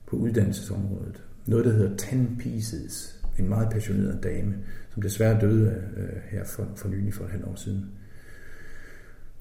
på 0.07 0.17
uddannelsesområdet. 0.17 1.23
Noget, 1.47 1.65
der 1.65 1.73
hedder 1.73 1.97
Ten 1.97 2.37
Pieces. 2.39 3.21
En 3.39 3.49
meget 3.49 3.69
passioneret 3.71 4.23
dame, 4.23 4.55
som 4.91 5.03
desværre 5.03 5.41
døde 5.41 5.83
øh, 5.97 6.21
her 6.31 6.45
for, 6.45 6.69
for 6.77 6.89
nylig 6.89 7.15
for 7.15 7.25
et 7.25 7.31
halvt 7.31 7.45
år 7.45 7.55
siden. 7.55 7.87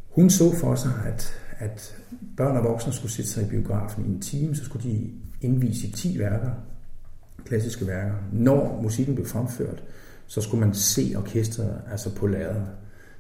Hun 0.10 0.30
så 0.30 0.56
for 0.56 0.76
sig, 0.76 0.92
at, 1.06 1.40
at 1.60 1.98
børn 2.38 2.58
og 2.58 2.64
voksne 2.64 2.94
skulle 2.94 3.12
sætte 3.12 3.32
sig 3.32 3.44
i 3.44 3.50
biografen 3.50 4.06
i 4.06 4.10
en 4.10 4.22
time, 4.22 4.56
så 4.56 4.66
skulle 4.66 4.90
de 4.90 5.12
indvise 5.42 5.92
10 5.92 6.20
værker, 6.20 6.52
klassiske 7.46 7.88
værker. 7.88 8.16
Når 8.32 8.82
musikken 8.82 9.16
blev 9.16 9.28
fremført, 9.28 9.84
så 10.34 10.42
skulle 10.42 10.66
man 10.66 10.74
se 10.74 11.14
orkestret 11.18 11.82
altså 11.92 12.16
på 12.16 12.28
lærredet. 12.28 12.68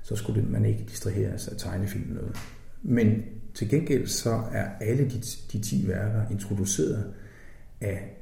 Så 0.01 0.15
skulle 0.15 0.41
man 0.41 0.65
ikke 0.65 0.85
distraheres 0.89 1.31
altså, 1.31 1.51
af 1.51 1.57
tegnefilm 1.57 2.13
noget. 2.13 2.37
Men 2.83 3.23
til 3.53 3.69
gengæld 3.69 4.07
så 4.07 4.41
er 4.51 4.65
alle 4.81 5.03
de, 5.03 5.21
de 5.51 5.59
10 5.59 5.87
værker 5.87 6.29
introduceret 6.29 7.13
af 7.81 8.17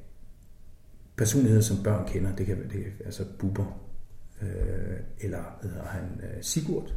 personligheder, 1.16 1.62
som 1.62 1.84
børn 1.84 2.08
kender. 2.08 2.36
Det 2.36 2.46
kan 2.46 2.58
være 2.58 2.68
det, 2.68 2.86
altså 3.06 3.26
Bubber, 3.40 3.82
øh, 4.42 5.00
eller 5.20 5.60
hedder 5.64 5.86
han, 5.86 6.04
øh, 6.24 6.44
Sigurd, 6.44 6.94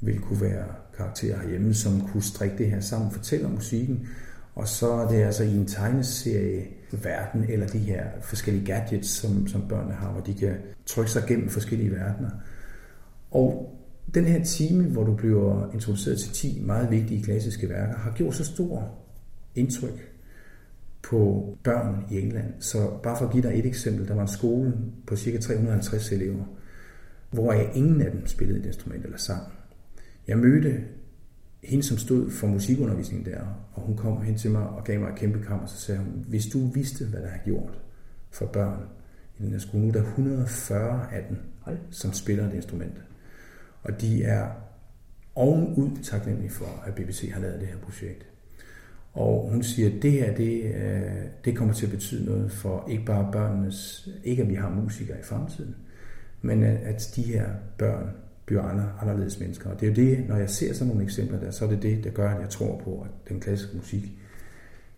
vil 0.00 0.20
kunne 0.20 0.40
være 0.40 0.66
karakterer 0.96 1.40
herhjemme, 1.40 1.74
som 1.74 2.08
kunne 2.08 2.22
strikke 2.22 2.58
det 2.58 2.70
her 2.70 2.80
sammen, 2.80 3.10
fortælle 3.10 3.46
om 3.46 3.52
musikken, 3.52 4.08
og 4.58 4.68
så 4.68 4.92
er 4.92 5.08
det 5.08 5.22
altså 5.22 5.44
i 5.44 5.56
en 5.56 5.66
tegneserie 5.66 6.66
verden, 7.02 7.44
eller 7.48 7.66
de 7.66 7.78
her 7.78 8.04
forskellige 8.20 8.66
gadgets, 8.66 9.08
som, 9.08 9.46
som 9.46 9.68
børnene 9.68 9.94
har, 9.94 10.12
hvor 10.12 10.20
de 10.20 10.34
kan 10.34 10.56
trykke 10.86 11.10
sig 11.10 11.22
gennem 11.28 11.48
forskellige 11.48 11.90
verdener. 11.90 12.30
Og 13.30 13.78
den 14.14 14.24
her 14.24 14.44
time, 14.44 14.84
hvor 14.84 15.04
du 15.04 15.14
bliver 15.14 15.72
introduceret 15.72 16.18
til 16.18 16.32
10 16.32 16.62
meget 16.64 16.90
vigtige 16.90 17.22
klassiske 17.22 17.68
værker, 17.68 17.98
har 17.98 18.12
gjort 18.12 18.34
så 18.34 18.44
stor 18.44 18.94
indtryk 19.54 20.12
på 21.02 21.44
børn 21.64 22.04
i 22.10 22.20
England. 22.20 22.52
Så 22.58 22.90
bare 23.02 23.18
for 23.18 23.26
at 23.26 23.32
give 23.32 23.42
dig 23.42 23.58
et 23.58 23.66
eksempel, 23.66 24.08
der 24.08 24.14
var 24.14 24.22
en 24.22 24.28
skole 24.28 24.72
på 25.06 25.16
ca. 25.16 25.38
350 25.38 26.12
elever, 26.12 26.44
hvor 27.30 27.52
ingen 27.52 28.02
af 28.02 28.10
dem 28.10 28.26
spillede 28.26 28.60
et 28.60 28.66
instrument 28.66 29.04
eller 29.04 29.18
sang. 29.18 29.42
Jeg 30.28 30.38
mødte 30.38 30.80
hende, 31.62 31.84
som 31.84 31.98
stod 31.98 32.30
for 32.30 32.46
musikundervisningen 32.46 33.32
der, 33.32 33.40
og 33.74 33.82
hun 33.82 33.96
kom 33.96 34.22
hen 34.22 34.38
til 34.38 34.50
mig 34.50 34.68
og 34.68 34.84
gav 34.84 35.00
mig 35.00 35.08
et 35.08 35.18
kæmpe 35.18 35.42
kram, 35.44 35.60
og 35.60 35.68
så 35.68 35.76
sagde 35.76 36.00
hun, 36.00 36.24
hvis 36.28 36.46
du 36.46 36.66
vidste, 36.66 37.04
hvad 37.04 37.20
der 37.22 37.28
har 37.28 37.40
gjort 37.44 37.80
for 38.30 38.46
børn 38.46 38.82
i 39.38 39.42
den 39.42 39.50
her 39.50 39.58
skole, 39.58 39.82
nu 39.82 39.88
er 39.88 39.92
der 39.92 40.02
140 40.02 41.12
af 41.12 41.24
dem, 41.28 41.36
som 41.90 42.12
spiller 42.12 42.48
et 42.48 42.54
instrument. 42.54 43.02
Og 43.82 44.00
de 44.00 44.24
er 44.24 44.50
ovenud 45.34 45.90
taknemmelige 46.02 46.50
for, 46.50 46.82
at 46.86 46.94
BBC 46.94 47.30
har 47.32 47.40
lavet 47.40 47.60
det 47.60 47.68
her 47.68 47.78
projekt. 47.78 48.26
Og 49.12 49.50
hun 49.50 49.62
siger, 49.62 49.96
at 49.96 50.02
det 50.02 50.12
her, 50.12 50.36
det, 50.36 50.62
øh, 50.62 51.24
det 51.44 51.56
kommer 51.56 51.74
til 51.74 51.86
at 51.86 51.92
betyde 51.92 52.24
noget 52.24 52.52
for 52.52 52.88
ikke 52.88 53.04
bare 53.04 53.32
børnenes, 53.32 54.08
ikke 54.24 54.42
at 54.42 54.48
vi 54.48 54.54
har 54.54 54.70
musikere 54.70 55.18
i 55.18 55.22
fremtiden, 55.22 55.76
men 56.42 56.62
at 56.62 57.12
de 57.16 57.22
her 57.22 57.48
børn 57.78 58.10
bliver 58.48 58.62
andre, 58.62 58.92
anderledes 59.00 59.40
mennesker. 59.40 59.70
Og 59.70 59.80
det 59.80 59.86
er 59.86 59.90
jo 59.90 60.08
det, 60.08 60.28
når 60.28 60.36
jeg 60.36 60.50
ser 60.50 60.74
sådan 60.74 60.88
nogle 60.88 61.04
eksempler 61.04 61.40
der, 61.40 61.50
så 61.50 61.64
er 61.64 61.68
det 61.68 61.82
det, 61.82 62.04
der 62.04 62.10
gør, 62.10 62.30
at 62.30 62.40
jeg 62.40 62.50
tror 62.50 62.80
på, 62.84 63.00
at 63.04 63.28
den 63.28 63.40
klassiske 63.40 63.76
musik 63.76 64.12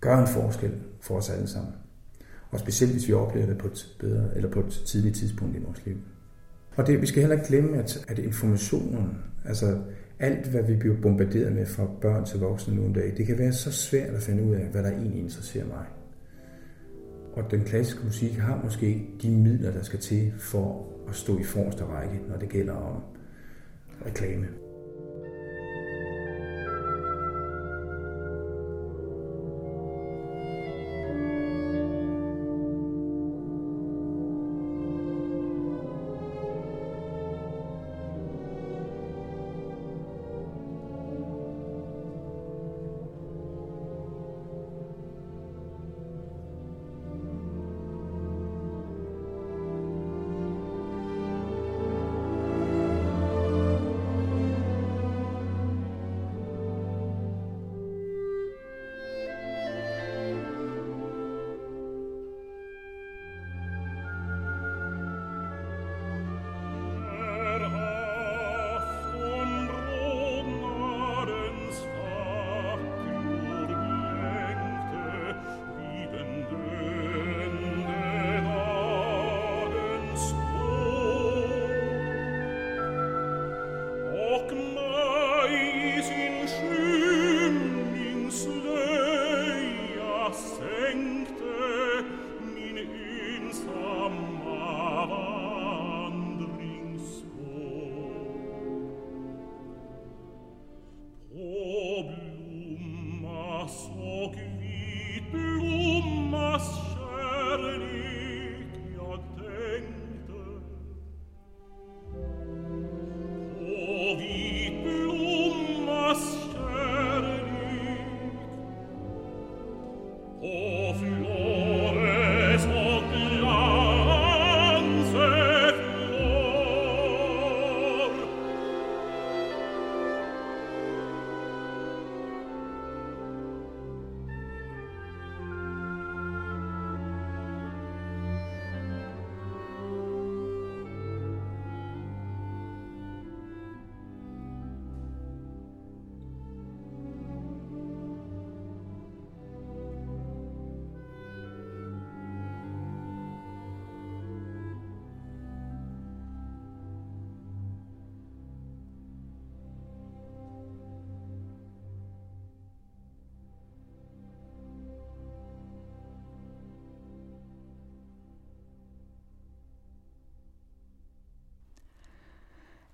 gør 0.00 0.18
en 0.18 0.26
forskel 0.26 0.72
for 1.00 1.15
os 1.15 1.31
alle 1.31 1.47
sammen. 1.47 1.72
Og 2.50 2.60
specielt 2.60 2.92
hvis 2.92 3.08
vi 3.08 3.12
oplever 3.12 3.47
det 3.47 3.58
på 3.58 3.66
et, 3.66 3.97
bedre, 4.00 4.36
eller 4.36 4.50
på 4.50 4.60
et 4.60 4.83
tidligt 4.86 5.16
tidspunkt 5.16 5.56
i 5.56 5.60
vores 5.60 5.86
liv. 5.86 5.97
Og 6.76 6.86
det, 6.86 7.00
vi 7.00 7.06
skal 7.06 7.22
heller 7.22 7.36
ikke 7.36 7.49
glemme, 7.49 7.78
at, 7.78 8.04
at 8.08 8.18
informationen, 8.18 9.18
altså 9.44 9.78
alt 10.18 10.47
hvad 10.47 10.62
vi 10.62 10.76
bliver 10.76 10.97
bombarderet 11.02 11.52
med 11.52 11.66
fra 11.66 11.86
børn 12.00 12.24
til 12.24 12.40
voksne 12.40 12.74
nu 12.74 12.84
en 12.84 12.92
dag, 12.92 13.15
det 13.16 13.26
kan 13.26 13.38
være 13.38 13.52
så 13.52 13.72
svært 13.72 14.15
at 14.15 14.22
finde 14.22 14.42
ud 14.42 14.54
af, 14.54 14.66
hvad 14.66 14.83
der 14.83 14.90
egentlig 14.90 15.20
interesserer 15.20 15.66
mig. 15.66 15.84
Og 17.33 17.50
den 17.50 17.65
klassiske 17.65 18.04
musik 18.04 18.33
har 18.33 18.60
måske 18.65 19.08
de 19.22 19.31
midler, 19.31 19.72
der 19.72 19.83
skal 19.83 19.99
til 19.99 20.33
for 20.38 20.86
at 21.08 21.15
stå 21.15 21.38
i 21.38 21.42
forreste 21.42 21.84
række, 21.84 22.20
når 22.28 22.36
det 22.36 22.49
gælder 22.49 22.72
om 22.72 23.02
reklame. 24.04 24.59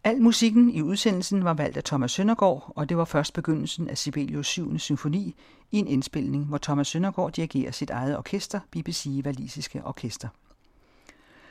Al 0.07 0.23
musikken 0.23 0.71
i 0.71 0.83
udsendelsen 0.83 1.45
var 1.45 1.55
valgt 1.55 1.77
af 1.77 1.85
Thomas 1.85 2.13
Søndergaard, 2.13 2.73
og 2.77 2.89
det 2.89 2.97
var 2.97 3.05
først 3.05 3.33
begyndelsen 3.33 3.89
af 3.89 3.99
Sibelius 3.99 4.47
7. 4.47 4.79
symfoni 4.79 5.35
i 5.71 5.79
en 5.79 5.87
indspilning, 5.87 6.45
hvor 6.45 6.59
Thomas 6.59 6.89
Søndergaard 6.89 7.33
dirigerer 7.33 7.71
sit 7.71 7.91
eget 7.91 8.17
orkester, 8.17 8.61
BBC 8.71 9.23
Walisiske 9.25 9.85
Orkester. 9.85 10.29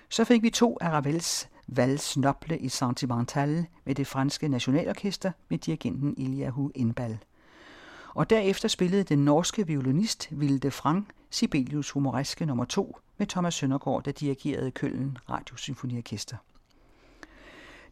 Så 0.10 0.24
fik 0.24 0.42
vi 0.42 0.50
to 0.50 0.78
af 0.82 0.90
Ravels 0.90 1.50
Vals 1.68 2.18
Noble 2.18 2.58
i 2.58 2.70
Sentimental 2.70 3.66
med 3.86 3.96
det 3.96 4.08
franske 4.08 4.48
nationalorkester 4.48 5.32
med 5.50 5.58
dirigenten 5.58 6.16
Eliahu 6.18 6.72
Indbal. 6.76 7.18
Og 8.14 8.30
derefter 8.30 8.68
spillede 8.68 9.04
den 9.04 9.26
norske 9.26 9.68
violinist 9.68 10.28
Vilde 10.32 10.72
Frank 10.72 11.06
Sibelius 11.30 11.92
humoreske 11.92 12.46
nummer 12.46 12.66
2 12.66 12.98
med 13.18 13.28
Thomas 13.28 13.54
Søndergaard, 13.54 14.04
der 14.04 14.12
dirigerede 14.12 14.72
Køllen 14.72 15.18
Radiosymfoniorkester. 15.30 16.38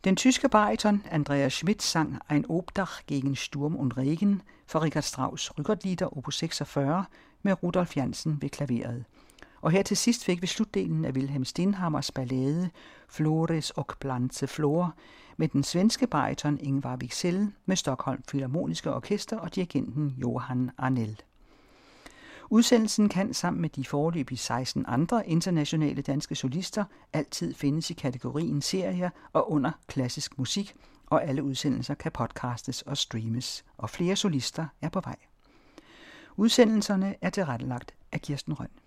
Den 0.03 0.15
tyske 0.15 0.49
bariton 0.49 1.03
Andreas 1.11 1.53
Schmidt 1.53 1.81
sang 1.81 2.19
Ein 2.29 2.45
Obdach 2.49 3.05
gegen 3.07 3.35
Sturm 3.35 3.75
und 3.75 3.97
Regen 3.97 4.41
for 4.67 4.81
Richard 4.81 5.05
Strauss 5.05 5.51
Rückertlieder 5.57 6.17
opus 6.17 6.37
46 6.37 7.05
med 7.41 7.63
Rudolf 7.63 7.95
Jansen 7.95 8.41
ved 8.41 8.49
klaveret. 8.49 9.05
Og 9.61 9.71
her 9.71 9.83
til 9.83 9.97
sidst 9.97 10.25
fik 10.25 10.41
vi 10.41 10.47
slutdelen 10.47 11.05
af 11.05 11.11
Wilhelm 11.11 11.45
Stenhammers 11.45 12.11
ballade 12.11 12.69
Flores 13.07 13.71
og 13.71 13.87
Blanze 13.99 14.47
Flor 14.47 14.93
med 15.37 15.47
den 15.47 15.63
svenske 15.63 16.07
bariton 16.07 16.59
Ingvar 16.61 16.95
Wicksell 16.95 17.51
med 17.65 17.75
Stockholm 17.75 18.21
Philharmoniske 18.27 18.93
Orkester 18.93 19.37
og 19.37 19.55
dirigenten 19.55 20.15
Johan 20.17 20.71
Arnell. 20.77 21.21
Udsendelsen 22.49 23.09
kan 23.09 23.33
sammen 23.33 23.61
med 23.61 23.69
de 23.69 23.85
foreløbige 23.85 24.37
16 24.37 24.85
andre 24.87 25.29
internationale 25.29 26.01
danske 26.01 26.35
solister 26.35 26.83
altid 27.13 27.53
findes 27.53 27.89
i 27.89 27.93
kategorien 27.93 28.61
serier 28.61 29.09
og 29.33 29.51
under 29.51 29.71
klassisk 29.87 30.37
musik, 30.37 30.75
og 31.05 31.23
alle 31.23 31.43
udsendelser 31.43 31.93
kan 31.93 32.11
podcastes 32.11 32.81
og 32.81 32.97
streames, 32.97 33.65
og 33.77 33.89
flere 33.89 34.15
solister 34.15 34.65
er 34.81 34.89
på 34.89 35.01
vej. 35.03 35.15
Udsendelserne 36.37 37.15
er 37.21 37.29
tilrettelagt 37.29 37.93
af 38.11 38.21
Kirsten 38.21 38.53
Røn. 38.53 38.82